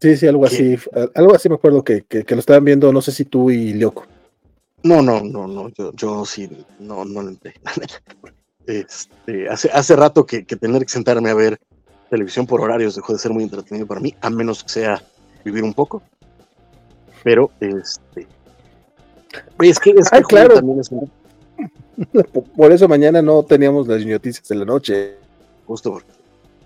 Sí, 0.00 0.16
sí, 0.16 0.26
algo 0.28 0.44
así. 0.44 0.76
Algo 1.14 1.34
así 1.34 1.48
me 1.48 1.56
acuerdo 1.56 1.82
que, 1.82 2.04
lo 2.10 2.38
estaban 2.38 2.64
viendo, 2.64 2.92
no 2.92 3.02
sé 3.02 3.10
si 3.10 3.24
tú 3.24 3.50
y 3.50 3.72
Lyoko. 3.72 4.06
No, 4.84 5.02
no, 5.02 5.22
no, 5.22 5.48
no, 5.48 5.70
yo, 5.70 5.92
yo 5.92 6.24
sí, 6.24 6.48
no, 6.78 7.04
no 7.04 7.22
lo 7.22 7.28
entré. 7.28 7.54
Este, 8.66 9.46
hace, 9.50 9.68
hace 9.70 9.94
rato 9.94 10.24
que, 10.24 10.46
que 10.46 10.56
tener 10.56 10.86
que 10.86 10.88
sentarme 10.88 11.28
a 11.28 11.34
ver 11.34 11.58
televisión 12.08 12.46
por 12.46 12.62
horarios 12.62 12.94
dejó 12.94 13.12
de 13.12 13.18
ser 13.18 13.30
muy 13.30 13.44
entretenido 13.44 13.86
para 13.86 14.00
mí, 14.00 14.14
a 14.22 14.30
menos 14.30 14.62
que 14.62 14.70
sea 14.70 15.02
vivir 15.44 15.62
un 15.64 15.74
poco. 15.74 16.02
Pero, 17.24 17.50
este. 17.58 18.28
Es 19.60 19.80
que, 19.80 19.90
es 19.90 20.08
claro. 20.28 20.60
Por 22.56 22.70
eso 22.70 22.86
mañana 22.86 23.22
no 23.22 23.42
teníamos 23.42 23.88
las 23.88 24.04
noticias 24.04 24.46
de 24.46 24.54
la 24.54 24.64
noche. 24.64 25.16
Justo 25.66 25.92
porque. 25.92 26.12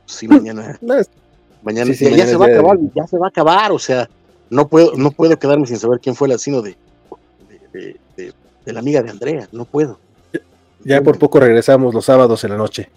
Sí, 0.05 0.26
mañana. 0.26 0.78
mañana, 1.62 1.92
ya, 1.92 2.26
se 2.26 2.37
va 2.37 2.47
a 2.47 2.49
acabar, 2.49 2.78
ya 2.94 3.07
se 3.07 3.17
va 3.17 3.26
a 3.26 3.28
acabar. 3.28 3.73
O 3.73 3.78
sea, 3.78 4.08
no 4.51 4.69
puedo, 4.69 4.94
no 4.97 5.12
puedo 5.12 5.39
quedarme 5.39 5.67
sin 5.67 5.78
saber 5.78 6.01
quién 6.01 6.15
fue 6.15 6.28
el 6.28 6.35
asesino 6.35 6.60
de, 6.60 6.76
de, 7.73 8.73
la 8.73 8.81
amiga 8.81 9.03
de 9.03 9.10
Andrea. 9.10 9.49
No 9.53 9.65
puedo. 9.65 9.99
Ya 10.85 11.01
por 11.03 11.19
poco 11.19 11.41
regresamos 11.41 11.94
los 11.94 12.05
sábados 12.05 12.42
en 12.44 12.51
la 12.51 12.57
noche. 12.57 12.91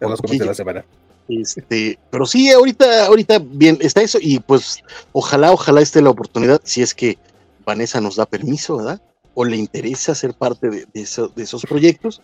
los 0.00 0.20
de 0.20 0.44
la 0.44 0.54
semana. 0.54 0.84
Este, 1.30 1.98
pero 2.10 2.26
sí, 2.26 2.50
ahorita, 2.50 3.06
ahorita 3.06 3.38
bien, 3.38 3.78
está 3.80 4.02
eso, 4.02 4.18
y 4.20 4.40
pues 4.40 4.82
ojalá, 5.12 5.52
ojalá 5.52 5.80
esté 5.80 6.02
la 6.02 6.10
oportunidad, 6.10 6.60
si 6.64 6.82
es 6.82 6.92
que 6.92 7.18
Vanessa 7.64 8.00
nos 8.00 8.16
da 8.16 8.26
permiso, 8.26 8.78
¿verdad? 8.78 9.00
O 9.34 9.44
le 9.44 9.56
interesa 9.56 10.14
ser 10.14 10.34
parte 10.34 10.68
de, 10.70 10.86
esos 10.94 11.62
proyectos, 11.66 12.20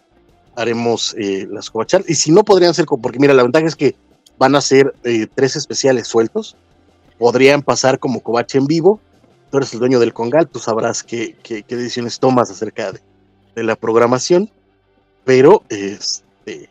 haremos 0.56 1.14
eh, 1.18 1.46
las 1.48 1.70
covachar. 1.70 2.02
Y 2.08 2.16
si 2.16 2.32
no 2.32 2.44
podrían 2.44 2.74
ser, 2.74 2.86
porque 2.86 3.20
mira, 3.20 3.32
la 3.32 3.44
ventaja 3.44 3.66
es 3.66 3.76
que 3.76 3.94
van 4.38 4.56
a 4.56 4.60
ser 4.60 4.92
eh, 5.04 5.28
tres 5.32 5.54
especiales 5.54 6.08
sueltos, 6.08 6.56
podrían 7.18 7.62
pasar 7.62 8.00
como 8.00 8.20
covache 8.20 8.58
en 8.58 8.66
vivo. 8.66 9.00
Tú 9.50 9.58
eres 9.58 9.72
el 9.72 9.78
dueño 9.78 10.00
del 10.00 10.12
Congal, 10.12 10.48
tú 10.48 10.58
sabrás 10.58 11.04
qué, 11.04 11.36
qué, 11.42 11.62
decisiones 11.68 12.18
tomas 12.18 12.50
acerca 12.50 12.90
de, 12.90 13.00
de 13.54 13.62
la 13.62 13.76
programación, 13.76 14.50
pero 15.24 15.62
este 15.68 16.68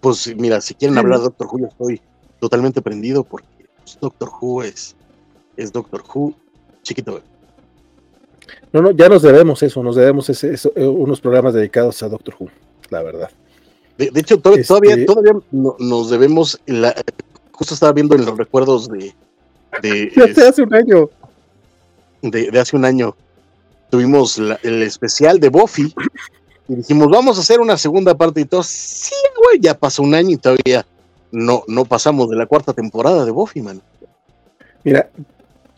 pues 0.00 0.34
mira, 0.36 0.60
si 0.60 0.74
quieren 0.74 0.98
hablar 0.98 1.18
de 1.18 1.24
Doctor 1.24 1.46
Who, 1.46 1.58
yo 1.60 1.66
estoy 1.66 2.00
totalmente 2.40 2.80
prendido 2.80 3.24
porque 3.24 3.46
pues, 3.76 3.98
Doctor 4.00 4.30
Who 4.40 4.62
es, 4.62 4.96
es 5.56 5.72
Doctor 5.72 6.02
Who 6.12 6.34
chiquito. 6.82 7.20
No, 8.72 8.82
no, 8.82 8.90
ya 8.92 9.08
nos 9.08 9.22
debemos 9.22 9.62
eso, 9.62 9.82
nos 9.82 9.96
debemos 9.96 10.28
ese, 10.30 10.54
eh, 10.54 10.86
unos 10.86 11.20
programas 11.20 11.54
dedicados 11.54 12.02
a 12.02 12.08
Doctor 12.08 12.34
Who, 12.38 12.48
la 12.88 13.02
verdad. 13.02 13.30
De, 13.98 14.10
hecho, 14.14 14.38
todavía, 14.40 14.62
este 14.62 15.04
todavía, 15.04 15.34
nos 15.50 16.08
debemos, 16.08 16.58
la, 16.64 16.94
justo 17.52 17.74
estaba 17.74 17.92
viendo 17.92 18.14
en 18.14 18.24
los 18.24 18.38
recuerdos 18.38 18.88
de... 18.88 19.14
de 19.82 20.10
hace 20.48 20.62
un 20.62 20.74
año. 20.74 21.10
De, 22.22 22.58
hace 22.58 22.76
un 22.76 22.86
año. 22.86 23.14
Tuvimos 23.90 24.38
el 24.38 24.82
especial 24.82 25.38
de 25.38 25.50
Buffy 25.50 25.92
y 26.70 26.76
dijimos, 26.76 27.08
vamos 27.10 27.36
a 27.36 27.40
hacer 27.40 27.58
una 27.58 27.76
segunda 27.76 28.14
parte 28.14 28.40
y 28.40 28.44
todos, 28.44 28.68
sí, 28.68 29.14
güey, 29.42 29.58
ya 29.60 29.76
pasó 29.76 30.04
un 30.04 30.14
año 30.14 30.30
y 30.30 30.36
todavía 30.36 30.86
no, 31.32 31.64
no 31.66 31.84
pasamos 31.84 32.30
de 32.30 32.36
la 32.36 32.46
cuarta 32.46 32.72
temporada 32.72 33.24
de 33.24 33.32
Buffy, 33.32 33.60
man. 33.60 33.82
Mira, 34.84 35.10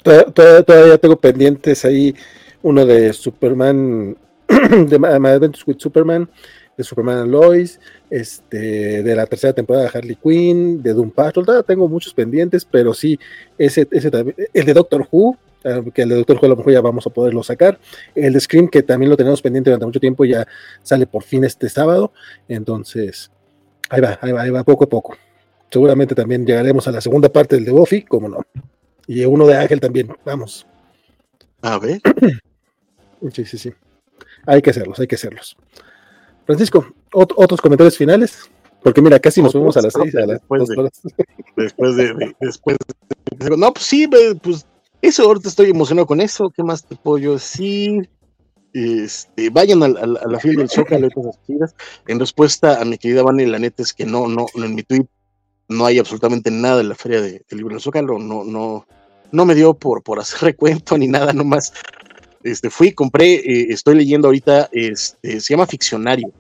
todavía, 0.05 0.99
tengo 0.99 1.17
pendientes 1.17 1.87
ahí 1.87 2.15
uno 2.63 2.85
de 2.85 3.15
Superman, 3.15 4.19
de 4.47 4.99
My 4.99 5.29
Adventures 5.29 5.67
with 5.67 5.79
Superman, 5.79 6.29
de 6.77 6.85
Superman 6.85 7.31
Lois, 7.31 7.81
este, 8.11 9.03
de 9.03 9.17
la 9.17 9.25
tercera 9.25 9.55
temporada 9.55 9.87
de 9.87 9.99
Harley 9.99 10.17
Quinn, 10.23 10.83
de 10.83 10.93
Doom 10.93 11.11
Patrol, 11.11 11.65
tengo 11.67 11.89
muchos 11.89 12.13
pendientes, 12.13 12.67
pero 12.71 12.93
sí, 12.93 13.19
ese, 13.57 13.89
ese 13.91 14.11
el 14.53 14.67
de 14.67 14.75
Doctor 14.75 15.09
Who, 15.11 15.39
que 15.95 16.03
el 16.03 16.09
de 16.09 16.17
Doctor 16.17 16.39
Who 16.39 16.47
a 16.47 16.49
lo 16.49 16.57
mejor 16.57 16.73
ya 16.73 16.81
vamos 16.81 17.07
a 17.07 17.11
poderlo 17.11 17.43
sacar. 17.43 17.79
El 18.15 18.33
de 18.33 18.41
Scream, 18.41 18.69
que 18.69 18.83
también 18.83 19.11
lo 19.11 19.17
tenemos 19.17 19.43
pendiente 19.43 19.71
durante 19.71 19.87
mucho 19.87 20.01
tiempo, 20.01 20.25
ya 20.25 20.47
sale 20.83 21.07
por 21.07 21.23
fin 21.23 21.45
este 21.45 21.69
sábado. 21.69 22.13
Entonces, 22.49 23.31
ahí 23.89 24.01
va, 24.01 24.19
ahí 24.21 24.33
va, 24.33 24.43
ahí 24.43 24.51
va, 24.51 24.65
poco 24.65 24.85
a 24.85 24.89
poco. 24.89 25.17
Seguramente 25.71 26.15
también 26.15 26.47
llegaremos 26.47 26.87
a 26.89 26.93
la 26.93 27.01
segunda 27.01 27.29
parte 27.29 27.57
del 27.57 27.65
de 27.65 27.73
Buffy, 27.73 28.03
como 28.03 28.29
no. 28.29 28.43
Y 29.07 29.25
uno 29.25 29.47
de 29.47 29.57
Ángel 29.57 29.81
también, 29.81 30.15
vamos. 30.25 30.67
A 31.63 31.79
ver. 31.79 32.01
Sí, 33.33 33.45
sí, 33.45 33.57
sí. 33.57 33.73
Hay 34.47 34.61
que 34.61 34.71
hacerlos, 34.71 34.99
hay 34.99 35.07
que 35.07 35.15
hacerlos. 35.15 35.57
Francisco, 36.45 36.93
otros 37.13 37.61
comentarios 37.61 37.97
finales. 37.97 38.51
Porque 38.83 39.01
mira, 39.01 39.19
casi 39.21 39.41
nos 39.41 39.53
fuimos 39.53 39.77
a 39.77 39.83
las 39.83 39.93
seis. 39.93 40.15
A 40.17 40.27
después, 40.27 40.69
de, 40.69 40.91
después, 41.57 41.97
de, 41.97 42.35
después 42.41 42.77
de, 43.39 43.57
No, 43.57 43.73
pues 43.73 43.85
sí, 43.85 44.09
pues 44.09 44.67
eso, 45.03 45.25
ahorita 45.25 45.49
estoy 45.49 45.71
emocionado 45.71 46.07
con 46.07 46.21
eso. 46.21 46.51
¿Qué 46.51 46.63
más 46.63 46.87
te 46.87 46.95
puedo 46.95 47.33
decir? 47.33 48.09
Este, 48.73 49.51
vayan 49.51 49.83
a, 49.83 49.89
la 49.89 50.41
fila 50.41 50.61
del 50.61 50.71
Zócalo 50.71 51.09
En 52.07 52.19
respuesta 52.19 52.81
a 52.81 52.85
mi 52.87 52.97
querida 52.97 53.23
Vani, 53.23 53.45
la 53.45 53.59
neta 53.59 53.83
es 53.83 53.93
que 53.93 54.07
no, 54.07 54.29
no, 54.29 54.47
en 54.55 54.75
mi 54.75 54.83
tweet 54.83 55.07
no 55.69 55.85
hay 55.85 55.99
absolutamente 55.99 56.51
nada 56.51 56.81
en 56.81 56.89
la 56.89 56.95
feria 56.95 57.21
de, 57.21 57.45
libro 57.51 57.75
del 57.75 57.83
Zócalo. 57.83 58.19
No, 58.19 58.45
no, 58.45 58.87
no 59.33 59.45
me 59.45 59.55
dio 59.55 59.75
por, 59.75 60.03
por 60.03 60.21
hacer 60.21 60.41
recuento 60.43 60.97
ni 60.97 61.09
nada, 61.09 61.33
nomás. 61.33 61.73
Este, 62.45 62.71
fui, 62.71 62.93
compré, 62.93 63.35
eh, 63.35 63.67
estoy 63.71 63.97
leyendo 63.97 64.29
ahorita, 64.29 64.69
este, 64.73 65.41
se 65.41 65.53
llama 65.53 65.67
Ficcionario 65.67 66.33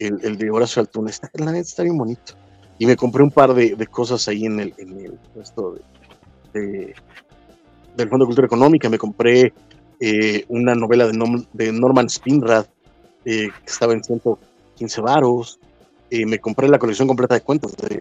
el, 0.00 0.36
de 0.36 0.50
Horacio 0.50 0.80
Altuna. 0.80 1.10
Está, 1.10 1.30
la 1.34 1.52
neta 1.52 1.68
está 1.68 1.82
bien 1.84 1.96
bonito. 1.96 2.34
Y 2.78 2.86
me 2.86 2.96
compré 2.96 3.22
un 3.22 3.30
par 3.30 3.54
de, 3.54 3.86
cosas 3.86 4.26
ahí 4.26 4.44
en 4.44 4.58
el, 4.58 4.74
en 4.78 4.98
el 4.98 5.12
puesto 5.34 5.78
de, 6.52 6.94
del 7.96 8.08
Fondo 8.08 8.24
de 8.24 8.28
Cultura 8.28 8.46
Económica. 8.46 8.88
Me 8.88 8.98
compré 8.98 9.52
eh, 10.00 10.44
una 10.48 10.74
novela 10.74 11.06
de, 11.06 11.44
de 11.52 11.72
Norman 11.72 12.08
Spinrad 12.08 12.66
eh, 13.24 13.48
que 13.48 13.70
estaba 13.70 13.92
en 13.92 14.02
115 14.02 15.00
varos. 15.00 15.58
Eh, 16.10 16.26
me 16.26 16.38
compré 16.38 16.68
la 16.68 16.78
colección 16.78 17.08
completa 17.08 17.34
de 17.34 17.40
cuentos 17.40 17.76
de, 17.76 18.00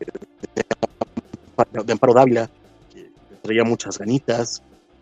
de, 0.55 1.91
Amparo 1.93 2.13
Dávila, 2.13 2.49
que 2.93 3.11
traía 3.41 3.63
muchas 3.63 3.97
ganitas. 3.97 4.61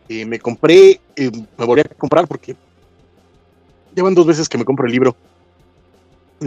me 0.10 0.40
compré, 0.40 1.00
me 1.18 1.66
volví 1.66 1.82
a 1.82 1.84
comprar 1.86 2.28
porque 2.28 2.56
llevan 3.96 4.14
dos 4.14 4.26
veces 4.26 4.50
que 4.50 4.58
me 4.58 4.66
compro 4.66 4.86
el 4.86 4.92
libro 4.92 5.16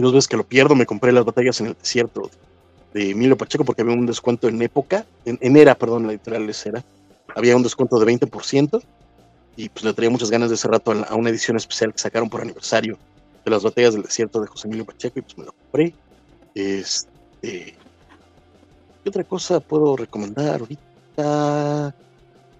dos 0.01 0.13
veces 0.13 0.27
que 0.27 0.37
lo 0.37 0.43
pierdo, 0.43 0.75
me 0.75 0.85
compré 0.85 1.11
las 1.11 1.25
batallas 1.25 1.59
en 1.61 1.67
el 1.67 1.73
desierto 1.75 2.29
de 2.93 3.11
Emilio 3.11 3.37
Pacheco 3.37 3.63
porque 3.63 3.81
había 3.81 3.95
un 3.95 4.05
descuento 4.05 4.47
en 4.47 4.61
época, 4.61 5.05
en, 5.25 5.57
era, 5.57 5.75
perdón, 5.75 6.07
la 6.07 6.13
editorial 6.13 6.47
de 6.47 6.55
era, 6.65 6.83
había 7.35 7.55
un 7.55 7.63
descuento 7.63 7.99
de 7.99 8.05
20% 8.05 8.81
y 9.55 9.69
pues 9.69 9.85
le 9.85 9.93
traía 9.93 10.09
muchas 10.09 10.31
ganas 10.31 10.49
de 10.49 10.55
ese 10.55 10.67
rato 10.67 10.91
a, 10.91 11.15
una 11.15 11.29
edición 11.29 11.57
especial 11.57 11.91
que 11.93 11.99
sacaron 11.99 12.29
por 12.29 12.41
aniversario 12.41 12.97
de 13.45 13.51
las 13.51 13.63
batallas 13.63 13.93
del 13.93 14.03
desierto 14.03 14.41
de 14.41 14.47
José 14.47 14.67
Emilio 14.67 14.85
Pacheco 14.85 15.19
y 15.19 15.21
pues 15.21 15.37
me 15.37 15.45
lo 15.45 15.53
compré. 15.53 15.93
Este, 16.55 17.75
¿Qué 19.03 19.09
otra 19.09 19.23
cosa 19.23 19.59
puedo 19.59 19.95
recomendar 19.97 20.61
ahorita? 20.61 21.93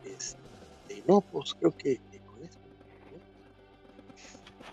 Este, 0.05 1.03
no, 1.07 1.21
pues 1.21 1.55
creo 1.55 1.75
que, 1.75 1.99
con 2.25 2.43
eso. 2.43 2.57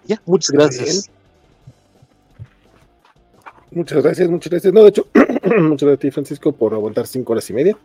Ya, 0.05 0.21
muchas 0.27 0.51
gracias. 0.51 1.11
Muchas 3.71 4.03
gracias, 4.03 4.29
muchas 4.29 4.51
gracias. 4.51 4.75
No, 4.75 4.83
de 4.83 4.89
hecho, 4.89 5.07
muchas 5.15 5.87
gracias 5.87 5.95
a 5.95 5.97
ti, 5.97 6.11
Francisco, 6.11 6.53
por 6.53 6.75
aguantar 6.75 7.07
cinco 7.07 7.33
horas 7.33 7.49
y 7.51 7.53
media. 7.53 7.77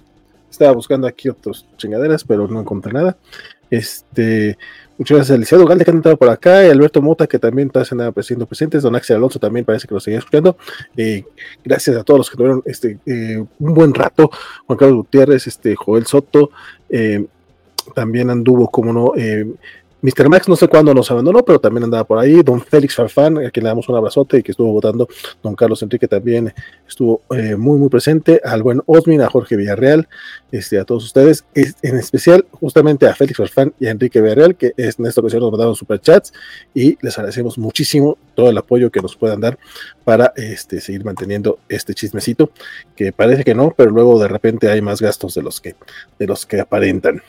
Estaba 0.50 0.72
buscando 0.72 1.08
aquí 1.08 1.30
otros 1.30 1.66
chingaderas, 1.78 2.24
pero 2.24 2.48
no 2.48 2.62
encontré 2.62 2.94
nada. 2.94 3.18
Este, 3.70 4.58
muchas 4.98 5.18
gracias 5.18 5.32
a 5.32 5.36
Eliseo 5.36 5.66
Galde 5.66 5.84
que 5.84 5.92
han 5.92 5.98
entrado 5.98 6.18
por 6.18 6.30
acá, 6.30 6.66
y 6.66 6.70
Alberto 6.70 7.02
Mota, 7.02 7.28
que 7.28 7.40
también 7.40 7.72
está 7.74 7.84
siendo 7.86 8.46
presentes, 8.46 8.84
Don 8.84 8.96
Axel 8.96 9.18
Alonso 9.18 9.40
también 9.40 9.66
parece 9.66 9.88
que 9.88 9.94
lo 9.94 10.00
seguía 10.00 10.20
escuchando. 10.20 10.58
Eh, 10.96 11.24
gracias 11.64 11.98
a 11.98 12.04
todos 12.04 12.20
los 12.20 12.30
que 12.30 12.38
tuvieron 12.38 12.62
este, 12.66 13.00
eh, 13.06 13.44
un 13.60 13.74
buen 13.74 13.94
rato. 13.94 14.30
Juan 14.68 14.78
Carlos 14.78 14.98
Gutiérrez, 14.98 15.48
este, 15.48 15.76
Joel 15.76 16.06
Soto, 16.06 16.52
eh, 16.90 17.26
también 17.94 18.30
anduvo, 18.30 18.70
como 18.70 18.94
no, 18.94 19.14
Mr. 20.06 20.30
Max 20.30 20.48
no 20.48 20.56
sé 20.56 20.68
cuándo 20.68 20.94
nos 20.94 21.10
abandonó, 21.10 21.44
pero 21.44 21.60
también 21.60 21.86
andaba 21.86 22.04
por 22.04 22.20
ahí. 22.20 22.44
Don 22.44 22.62
Félix 22.62 22.94
Farfán, 22.94 23.40
a 23.40 23.50
quien 23.50 23.64
le 23.64 23.70
damos 23.70 23.90
un 23.90 23.96
abrazote 23.96 24.38
y 24.38 24.44
que 24.44 24.52
estuvo 24.52 24.72
votando. 24.72 25.08
Don 25.42 25.56
Carlos 25.56 25.82
Enrique 25.82 26.08
también 26.08 26.54
estuvo 26.88 27.22
eh, 27.32 27.56
muy, 27.56 27.80
muy 27.80 27.90
presente. 27.90 28.40
Al 28.44 28.62
buen 28.62 28.84
Osmin, 28.86 29.24
a 29.24 29.28
Jorge 29.28 29.56
Villarreal, 29.56 30.08
este, 30.52 30.78
a 30.78 30.86
todos 30.86 31.06
ustedes. 31.06 31.46
En 31.56 31.98
especial, 31.98 32.46
justamente 32.52 33.08
a 33.08 33.16
Félix 33.16 33.38
Farfán 33.38 33.74
y 33.80 33.88
a 33.88 33.92
Enrique 33.92 34.22
Villarreal, 34.22 34.56
que 34.56 34.74
es, 34.78 35.00
en 35.00 35.08
esta 35.08 35.22
ocasión 35.22 35.42
nos 35.42 35.52
mandaron 35.52 35.74
superchats 35.74 36.34
y 36.76 37.00
les 37.02 37.18
agradecemos 37.18 37.58
muchísimo 37.58 38.20
todo 38.36 38.52
el 38.52 38.58
apoyo 38.60 38.92
que 38.92 39.02
nos 39.02 39.16
puedan 39.16 39.42
dar 39.42 39.58
para 40.04 40.34
este, 40.36 40.82
seguir 40.82 41.04
manteniendo 41.04 41.58
este 41.68 41.96
chismecito, 41.96 42.52
que 42.96 43.12
parece 43.12 43.44
que 43.44 43.56
no, 43.56 43.74
pero 43.76 43.90
luego 43.90 44.20
de 44.20 44.28
repente 44.28 44.70
hay 44.70 44.84
más 44.84 45.02
gastos 45.02 45.34
de 45.34 45.42
los 45.42 45.60
que, 45.60 45.76
de 46.20 46.28
los 46.28 46.46
que 46.46 46.60
aparentan. 46.60 47.24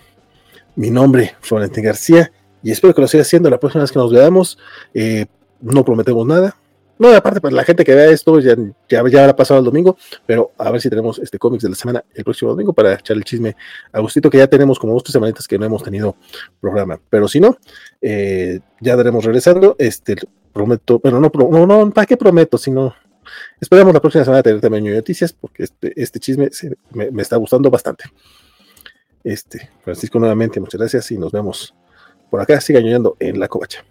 Mi 0.75 0.91
nombre, 0.91 1.37
Florentín 1.41 1.85
García 1.85 2.31
y 2.67 2.73
espero 2.73 2.93
que 2.93 3.01
lo 3.01 3.07
siga 3.07 3.23
haciendo 3.23 3.49
la 3.49 3.61
próxima 3.61 3.83
vez 3.83 3.93
que 3.93 3.99
nos 4.01 4.11
veamos. 4.11 4.59
Eh, 4.93 5.27
no 5.61 5.85
prometemos 5.85 6.27
nada. 6.27 6.57
No, 6.99 7.15
aparte, 7.15 7.41
para 7.41 7.55
la 7.55 7.63
gente 7.63 7.85
que 7.85 7.95
vea 7.95 8.11
esto, 8.11 8.41
ya, 8.41 8.57
ya, 8.89 9.09
ya 9.09 9.21
habrá 9.21 9.37
pasado 9.37 9.61
el 9.61 9.65
domingo, 9.65 9.97
pero 10.27 10.51
a 10.59 10.73
ver 10.73 10.81
si 10.81 10.91
tenemos 10.91 11.21
este 11.21 11.39
cómics 11.39 11.63
de 11.63 11.69
la 11.69 11.77
semana 11.77 12.05
el 12.13 12.25
próximo 12.25 12.51
domingo 12.51 12.73
para 12.73 12.95
echar 12.95 13.17
el 13.17 13.23
chisme 13.23 13.55
a 13.93 14.01
Gustito, 14.01 14.29
que 14.29 14.39
ya 14.39 14.49
tenemos 14.49 14.81
como 14.81 14.95
dos 14.95 15.05
tres 15.05 15.13
semanitas 15.13 15.47
que 15.47 15.57
no 15.61 15.65
hemos 15.65 15.81
tenido 15.85 16.17
programa. 16.61 16.99
Pero 17.09 17.29
si 17.29 17.39
no, 17.39 17.57
eh, 18.03 18.59
ya 18.81 18.97
daremos 18.97 19.25
regresando. 19.25 19.77
Este, 19.79 20.17
prometo, 20.53 20.99
pero 20.99 21.21
no, 21.21 21.31
no, 21.33 21.67
no, 21.69 21.91
¿para 21.93 22.05
qué 22.05 22.17
prometo? 22.17 22.59
Si 22.59 22.73
no, 22.73 22.97
esperamos 23.61 23.95
la 23.95 24.01
próxima 24.01 24.25
semana 24.25 24.43
tener 24.43 24.61
también 24.61 24.93
noticias, 24.93 25.33
porque 25.33 25.63
este, 25.63 25.93
este 25.95 26.19
chisme 26.19 26.51
me, 26.91 27.13
me 27.13 27.23
está 27.23 27.37
gustando 27.37 27.71
bastante. 27.71 28.07
Este, 29.23 29.71
Francisco, 29.83 30.19
nuevamente, 30.19 30.59
muchas 30.59 30.81
gracias 30.81 31.13
y 31.13 31.17
nos 31.19 31.31
vemos 31.31 31.73
por 32.37 32.43
acá, 32.43 32.61
sigan 32.61 32.85
ñoñando 32.85 33.17
en 33.19 33.41
la 33.41 33.49
covacha. 33.49 33.83